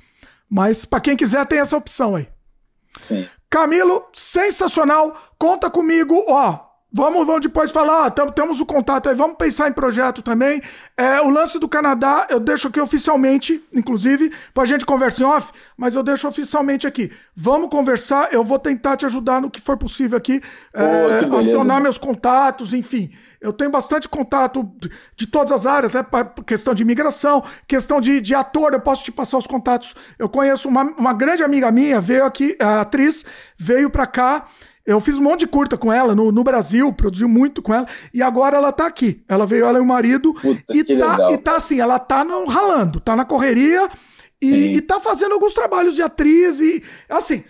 Mas 0.48 0.84
para 0.84 1.00
quem 1.00 1.16
quiser, 1.16 1.44
tem 1.46 1.60
essa 1.60 1.76
opção 1.76 2.16
aí. 2.16 2.26
Sim. 2.98 3.26
Camilo, 3.48 4.04
sensacional. 4.12 5.12
Conta 5.38 5.70
comigo, 5.70 6.24
ó. 6.28 6.69
Vamos, 6.92 7.24
vamos 7.24 7.42
depois 7.42 7.70
falar, 7.70 8.06
ah, 8.06 8.10
temos 8.10 8.60
o 8.60 8.66
contato 8.66 9.08
aí, 9.08 9.14
vamos 9.14 9.36
pensar 9.36 9.68
em 9.68 9.72
projeto 9.72 10.22
também. 10.22 10.60
É, 10.96 11.20
o 11.20 11.30
lance 11.30 11.56
do 11.56 11.68
Canadá, 11.68 12.26
eu 12.28 12.40
deixo 12.40 12.66
aqui 12.66 12.80
oficialmente, 12.80 13.64
inclusive, 13.72 14.32
pra 14.52 14.64
gente 14.64 14.84
conversar 14.84 15.22
em 15.22 15.26
off, 15.26 15.52
mas 15.76 15.94
eu 15.94 16.02
deixo 16.02 16.26
oficialmente 16.26 16.88
aqui. 16.88 17.12
Vamos 17.36 17.70
conversar, 17.70 18.32
eu 18.32 18.42
vou 18.42 18.58
tentar 18.58 18.96
te 18.96 19.06
ajudar 19.06 19.40
no 19.40 19.48
que 19.48 19.60
for 19.60 19.76
possível 19.76 20.18
aqui, 20.18 20.42
é, 20.74 21.38
acionar 21.38 21.80
meus 21.80 21.96
contatos, 21.96 22.74
enfim. 22.74 23.12
Eu 23.40 23.52
tenho 23.52 23.70
bastante 23.70 24.08
contato 24.08 24.68
de 25.16 25.28
todas 25.28 25.52
as 25.52 25.66
áreas, 25.66 25.94
né? 25.94 26.04
Questão 26.44 26.74
de 26.74 26.82
imigração, 26.82 27.42
questão 27.68 28.00
de, 28.00 28.20
de 28.20 28.34
ator, 28.34 28.72
eu 28.72 28.80
posso 28.80 29.04
te 29.04 29.12
passar 29.12 29.38
os 29.38 29.46
contatos. 29.46 29.94
Eu 30.18 30.28
conheço 30.28 30.68
uma, 30.68 30.82
uma 30.82 31.12
grande 31.12 31.44
amiga 31.44 31.70
minha, 31.70 32.00
veio 32.00 32.24
aqui, 32.24 32.56
a 32.60 32.80
atriz, 32.80 33.24
veio 33.56 33.88
pra 33.90 34.08
cá. 34.08 34.46
Eu 34.90 35.00
fiz 35.00 35.18
um 35.18 35.22
monte 35.22 35.40
de 35.40 35.46
curta 35.46 35.76
com 35.76 35.92
ela 35.92 36.14
no, 36.14 36.32
no 36.32 36.42
Brasil, 36.42 36.92
produziu 36.92 37.28
muito 37.28 37.62
com 37.62 37.72
ela, 37.72 37.86
e 38.12 38.22
agora 38.22 38.56
ela 38.56 38.72
tá 38.72 38.86
aqui. 38.86 39.22
Ela 39.28 39.46
veio, 39.46 39.64
ela 39.64 39.78
e 39.78 39.80
o 39.80 39.86
marido, 39.86 40.32
Puta, 40.34 40.62
e, 40.70 40.82
tá, 40.82 41.12
legal. 41.12 41.32
e 41.32 41.38
tá 41.38 41.56
assim, 41.56 41.80
ela 41.80 41.98
tá 41.98 42.24
no, 42.24 42.44
ralando, 42.46 42.98
tá 42.98 43.14
na 43.14 43.24
correria 43.24 43.88
e, 44.40 44.76
e 44.76 44.80
tá 44.80 44.98
fazendo 44.98 45.32
alguns 45.32 45.54
trabalhos 45.54 45.94
de 45.94 46.02
atriz 46.02 46.60
e 46.60 46.82
assim. 47.08 47.44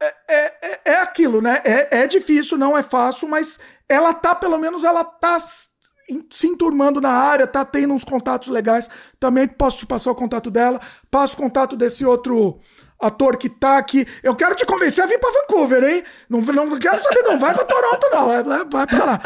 É, 0.00 0.14
é, 0.28 0.54
é, 0.62 0.80
é 0.92 0.96
aquilo, 1.00 1.40
né? 1.40 1.60
É, 1.64 2.00
é 2.02 2.06
difícil, 2.06 2.58
não 2.58 2.76
é 2.76 2.82
fácil, 2.82 3.28
mas 3.28 3.60
ela 3.88 4.12
tá, 4.12 4.34
pelo 4.34 4.58
menos, 4.58 4.82
ela 4.82 5.04
tá 5.04 5.38
se 5.38 6.46
enturmando 6.46 7.00
na 7.00 7.10
área, 7.10 7.46
tá 7.46 7.64
tendo 7.64 7.94
uns 7.94 8.04
contatos 8.04 8.48
legais. 8.48 8.90
Também 9.18 9.46
posso 9.46 9.78
te 9.78 9.86
passar 9.86 10.10
o 10.10 10.14
contato 10.14 10.50
dela. 10.50 10.80
Passo 11.10 11.34
o 11.34 11.38
contato 11.38 11.76
desse 11.76 12.04
outro 12.04 12.60
ator 13.00 13.36
que 13.36 13.48
tá 13.48 13.78
aqui. 13.78 14.06
Eu 14.22 14.34
quero 14.34 14.54
te 14.54 14.64
convencer 14.64 15.04
a 15.04 15.06
vir 15.06 15.18
pra 15.18 15.30
Vancouver, 15.30 15.84
hein? 15.84 16.02
Não, 16.28 16.40
não 16.40 16.78
quero 16.78 16.98
saber, 17.02 17.22
não. 17.22 17.38
Vai 17.38 17.54
pra 17.54 17.64
Toronto, 17.64 18.08
não. 18.12 18.26
Vai, 18.26 18.64
vai 18.64 18.86
pra 18.86 19.04
lá. 19.04 19.20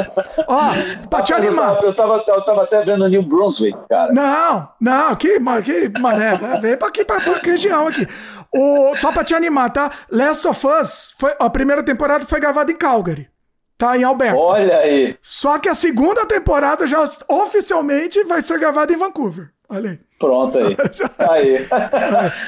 Ó, 0.47 1.07
pra 1.09 1.23
te 1.23 1.33
animar. 1.33 1.83
Eu 1.83 1.95
tava, 1.95 2.25
eu 2.27 2.43
tava 2.43 2.65
até 2.65 2.83
vendo 2.83 3.09
New 3.09 3.23
Brunswick, 3.23 3.79
cara. 3.89 4.13
Não, 4.13 4.69
não, 4.81 5.15
que, 5.17 5.39
que 5.65 6.01
mané. 6.01 6.39
Vem 6.61 6.77
pra 6.77 6.89
aqui, 6.89 7.05
pra, 7.05 7.21
pra 7.21 7.35
região 7.43 7.87
aqui. 7.87 8.07
O, 8.55 8.97
só 8.97 9.13
pra 9.13 9.25
te 9.25 9.35
animar, 9.35 9.71
tá? 9.71 9.91
Last 10.11 10.49
of 10.49 10.67
Us, 10.67 11.15
foi, 11.19 11.35
a 11.39 11.51
primeira 11.51 11.83
temporada 11.83 12.25
foi 12.25 12.41
gravada 12.41 12.73
em 12.73 12.77
Calgary. 12.77 13.29
Tá 13.77 13.97
em 13.97 14.03
Alberta. 14.03 14.37
Olha 14.37 14.79
aí. 14.79 15.17
Só 15.23 15.59
que 15.59 15.69
a 15.69 15.75
segunda 15.75 16.27
temporada 16.27 16.85
já 16.85 16.99
oficialmente 17.29 18.25
vai 18.25 18.43
ser 18.43 18.59
gravada 18.59 18.93
em 18.93 18.97
Vancouver. 18.97 19.51
Olha 19.69 19.91
aí. 19.91 20.08
Pronto 20.19 20.59
aí. 20.59 20.77
aí. 21.31 21.67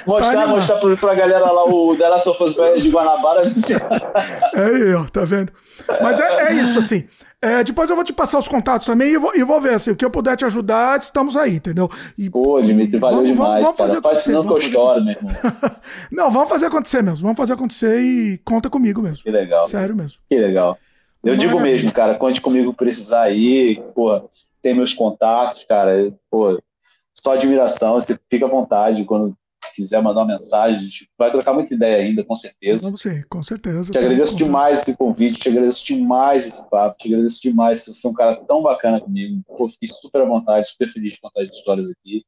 mostrar, 0.06 0.34
tá 0.34 0.46
mostrar 0.48 0.76
pra, 0.78 0.96
pra 0.96 1.14
galera 1.14 1.50
lá 1.50 1.64
o 1.64 1.94
The 1.96 2.08
Last 2.08 2.28
of 2.28 2.42
Us 2.42 2.54
de 2.82 2.90
Guanabara. 2.90 3.44
é 4.54 4.60
aí, 4.60 4.94
ó, 4.94 5.04
tá 5.04 5.24
vendo? 5.24 5.52
Mas 6.02 6.18
é, 6.18 6.48
é 6.48 6.52
isso, 6.54 6.78
assim. 6.78 7.06
É, 7.42 7.64
depois 7.64 7.88
eu 7.88 7.96
vou 7.96 8.04
te 8.04 8.12
passar 8.12 8.38
os 8.38 8.48
contatos 8.48 8.86
também 8.86 9.12
e 9.12 9.16
vou, 9.16 9.34
e 9.34 9.42
vou 9.42 9.58
ver, 9.62 9.74
assim, 9.74 9.90
o 9.90 9.96
que 9.96 10.04
eu 10.04 10.10
puder 10.10 10.36
te 10.36 10.44
ajudar, 10.44 10.98
estamos 10.98 11.38
aí, 11.38 11.56
entendeu? 11.56 11.90
E, 12.18 12.28
Pô, 12.28 12.60
Dimitri, 12.60 12.98
valeu 12.98 13.16
vamos, 13.16 13.32
demais, 13.32 13.62
vamos, 13.62 13.78
fazer 13.78 14.02
cara. 14.02 14.14
Faz 14.14 14.24
senão 14.24 14.44
que 14.44 14.52
eu 14.52 14.60
choro, 14.60 15.02
meu 15.02 15.14
irmão. 15.14 15.32
Não, 16.12 16.30
vamos 16.30 16.50
fazer 16.50 16.66
acontecer 16.66 17.02
mesmo, 17.02 17.22
vamos 17.22 17.38
fazer 17.38 17.54
acontecer 17.54 17.98
e 17.98 18.36
conta 18.44 18.68
comigo 18.68 19.00
mesmo. 19.00 19.24
Que 19.24 19.30
legal. 19.30 19.62
Sério 19.62 19.96
mesmo. 19.96 20.20
Que 20.28 20.38
legal. 20.38 20.76
Eu 21.24 21.32
Maravilha. 21.32 21.48
digo 21.48 21.60
mesmo, 21.60 21.92
cara, 21.92 22.14
conte 22.16 22.42
comigo 22.42 22.74
precisar 22.74 23.22
aí, 23.22 23.82
pô, 23.94 24.28
tem 24.60 24.74
meus 24.74 24.92
contatos, 24.92 25.64
cara, 25.66 26.12
pô, 26.30 26.60
só 27.22 27.32
admiração, 27.32 27.94
você 27.94 28.18
fica 28.28 28.46
à 28.46 28.48
vontade 28.48 29.04
quando 29.04 29.36
quiser 29.74 30.02
mandar 30.02 30.20
uma 30.20 30.32
mensagem, 30.32 30.78
a 30.78 30.82
gente 30.82 31.10
vai 31.18 31.30
trocar 31.30 31.52
muita 31.52 31.74
ideia 31.74 32.02
ainda, 32.02 32.24
com 32.24 32.34
certeza. 32.34 32.82
Vamos 32.82 33.00
sim, 33.00 33.22
com 33.28 33.42
certeza. 33.42 33.92
Te 33.92 33.98
agradeço 33.98 34.34
demais 34.34 34.80
esse 34.80 34.96
convite, 34.96 35.38
te 35.38 35.48
agradeço 35.48 35.84
demais 35.84 36.46
esse 36.46 36.70
papo, 36.70 36.96
te 36.98 37.08
agradeço 37.08 37.40
demais, 37.40 37.84
você 37.84 38.06
é 38.06 38.10
um 38.10 38.14
cara 38.14 38.36
tão 38.36 38.62
bacana 38.62 39.00
comigo, 39.00 39.42
Pô, 39.46 39.68
fiquei 39.68 39.88
super 39.88 40.22
à 40.22 40.24
vontade, 40.24 40.68
super 40.68 40.88
feliz 40.88 41.12
de 41.12 41.20
contar 41.20 41.42
as 41.42 41.50
histórias 41.50 41.90
aqui. 41.90 42.24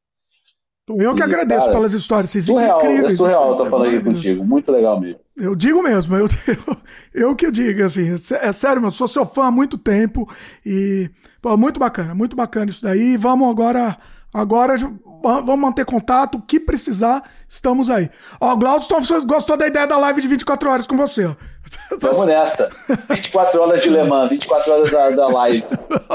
Eu 0.88 1.14
que 1.14 1.22
agradeço 1.22 1.66
cara, 1.66 1.72
pelas 1.72 1.94
histórias, 1.94 2.30
vocês 2.30 2.44
surreal, 2.44 2.80
incríveis. 2.80 3.12
É 3.12 3.16
surreal 3.16 3.52
estar 3.52 3.66
falando 3.66 3.94
aqui 3.94 4.04
contigo, 4.04 4.44
muito 4.44 4.70
legal 4.72 5.00
mesmo. 5.00 5.20
Eu 5.36 5.54
digo 5.54 5.80
mesmo, 5.80 6.16
eu, 6.16 6.26
eu, 6.46 6.76
eu 7.28 7.36
que 7.36 7.50
digo, 7.50 7.84
assim, 7.84 8.14
é 8.40 8.52
sério, 8.52 8.84
eu 8.84 8.90
sou 8.90 9.06
seu 9.06 9.24
fã 9.24 9.46
há 9.46 9.50
muito 9.50 9.78
tempo 9.78 10.28
e, 10.66 11.08
pô, 11.40 11.56
muito 11.56 11.78
bacana, 11.78 12.14
muito 12.14 12.34
bacana 12.34 12.70
isso 12.70 12.82
daí. 12.82 13.16
Vamos 13.16 13.48
agora 13.48 13.96
Agora 14.32 14.74
vamos 15.22 15.58
manter 15.58 15.84
contato. 15.84 16.36
O 16.36 16.42
que 16.42 16.58
precisar, 16.58 17.22
estamos 17.46 17.90
aí. 17.90 18.10
Ó, 18.40 18.52
o 18.52 18.56
Glaudston 18.56 19.00
gostou 19.26 19.56
da 19.56 19.66
ideia 19.66 19.86
da 19.86 19.98
live 19.98 20.20
de 20.20 20.28
24 20.28 20.70
horas 20.70 20.86
com 20.86 20.96
você. 20.96 21.26
Ó. 21.26 21.34
Vamos 22.00 22.24
nessa. 22.24 22.70
24 23.10 23.60
horas 23.60 23.80
de 23.80 23.88
Le 23.88 24.02
Mans, 24.04 24.30
24 24.30 24.72
horas 24.72 24.90
da, 24.90 25.10
da 25.10 25.28
live. 25.28 25.64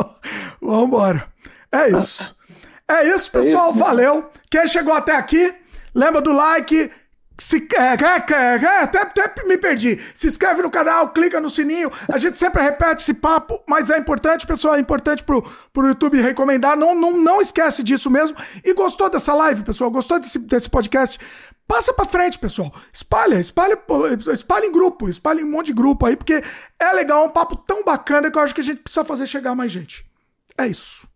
vamos 0.61 0.87
embora. 0.87 1.25
É 1.71 1.89
isso. 1.89 2.35
É 2.87 3.07
isso, 3.07 3.31
pessoal. 3.31 3.67
É 3.67 3.69
isso, 3.69 3.79
Valeu. 3.79 4.29
Quem 4.49 4.67
chegou 4.67 4.93
até 4.93 5.15
aqui, 5.15 5.53
lembra 5.93 6.21
do 6.21 6.31
like 6.31 6.91
se, 7.47 7.65
até, 7.77 9.01
até 9.01 9.43
me 9.45 9.57
perdi. 9.57 9.97
Se 10.13 10.27
inscreve 10.27 10.61
no 10.61 10.69
canal, 10.69 11.11
clica 11.11 11.39
no 11.39 11.49
sininho. 11.49 11.89
A 12.11 12.17
gente 12.17 12.37
sempre 12.37 12.61
repete 12.61 13.03
esse 13.03 13.13
papo, 13.13 13.63
mas 13.65 13.89
é 13.89 13.97
importante, 13.97 14.45
pessoal. 14.45 14.75
É 14.75 14.81
importante 14.81 15.23
pro, 15.23 15.41
pro 15.71 15.87
YouTube 15.87 16.19
recomendar. 16.19 16.75
Não, 16.75 16.93
não, 16.93 17.15
não 17.15 17.39
esquece 17.39 17.83
disso 17.83 18.11
mesmo. 18.11 18.35
E 18.65 18.73
gostou 18.73 19.09
dessa 19.09 19.33
live, 19.33 19.63
pessoal? 19.63 19.89
Gostou 19.89 20.19
desse, 20.19 20.39
desse 20.39 20.69
podcast? 20.69 21.17
Passa 21.65 21.93
pra 21.93 22.03
frente, 22.03 22.37
pessoal. 22.37 22.69
Espalha, 22.91 23.39
espalha, 23.39 23.79
espalha 24.33 24.65
em 24.65 24.71
grupo, 24.71 25.07
espalha 25.07 25.39
em 25.39 25.45
um 25.45 25.51
monte 25.51 25.67
de 25.67 25.73
grupo 25.73 26.05
aí, 26.05 26.17
porque 26.17 26.43
é 26.77 26.91
legal, 26.91 27.23
é 27.23 27.27
um 27.27 27.31
papo 27.31 27.55
tão 27.55 27.81
bacana 27.81 28.29
que 28.29 28.37
eu 28.37 28.41
acho 28.41 28.53
que 28.53 28.59
a 28.59 28.63
gente 28.63 28.81
precisa 28.81 29.05
fazer 29.05 29.25
chegar 29.25 29.55
mais 29.55 29.71
gente. 29.71 30.05
É 30.57 30.67
isso. 30.67 31.07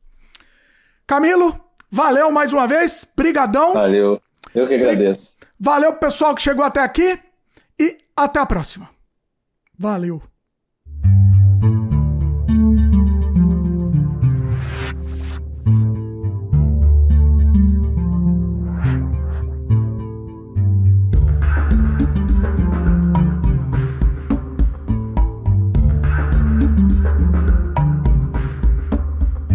Camilo, 1.06 1.60
valeu 1.92 2.32
mais 2.32 2.54
uma 2.54 2.66
vez. 2.68 3.06
Brigadão. 3.18 3.74
Valeu. 3.74 4.22
Eu 4.56 4.66
que 4.66 4.76
agradeço. 4.76 5.41
Valeu 5.64 5.94
pessoal 5.94 6.34
que 6.34 6.42
chegou 6.42 6.66
até 6.66 6.82
aqui 6.82 7.20
e 7.80 7.96
até 8.18 8.40
a 8.40 8.48
próxima. 8.48 8.90
Valeu. 9.78 10.31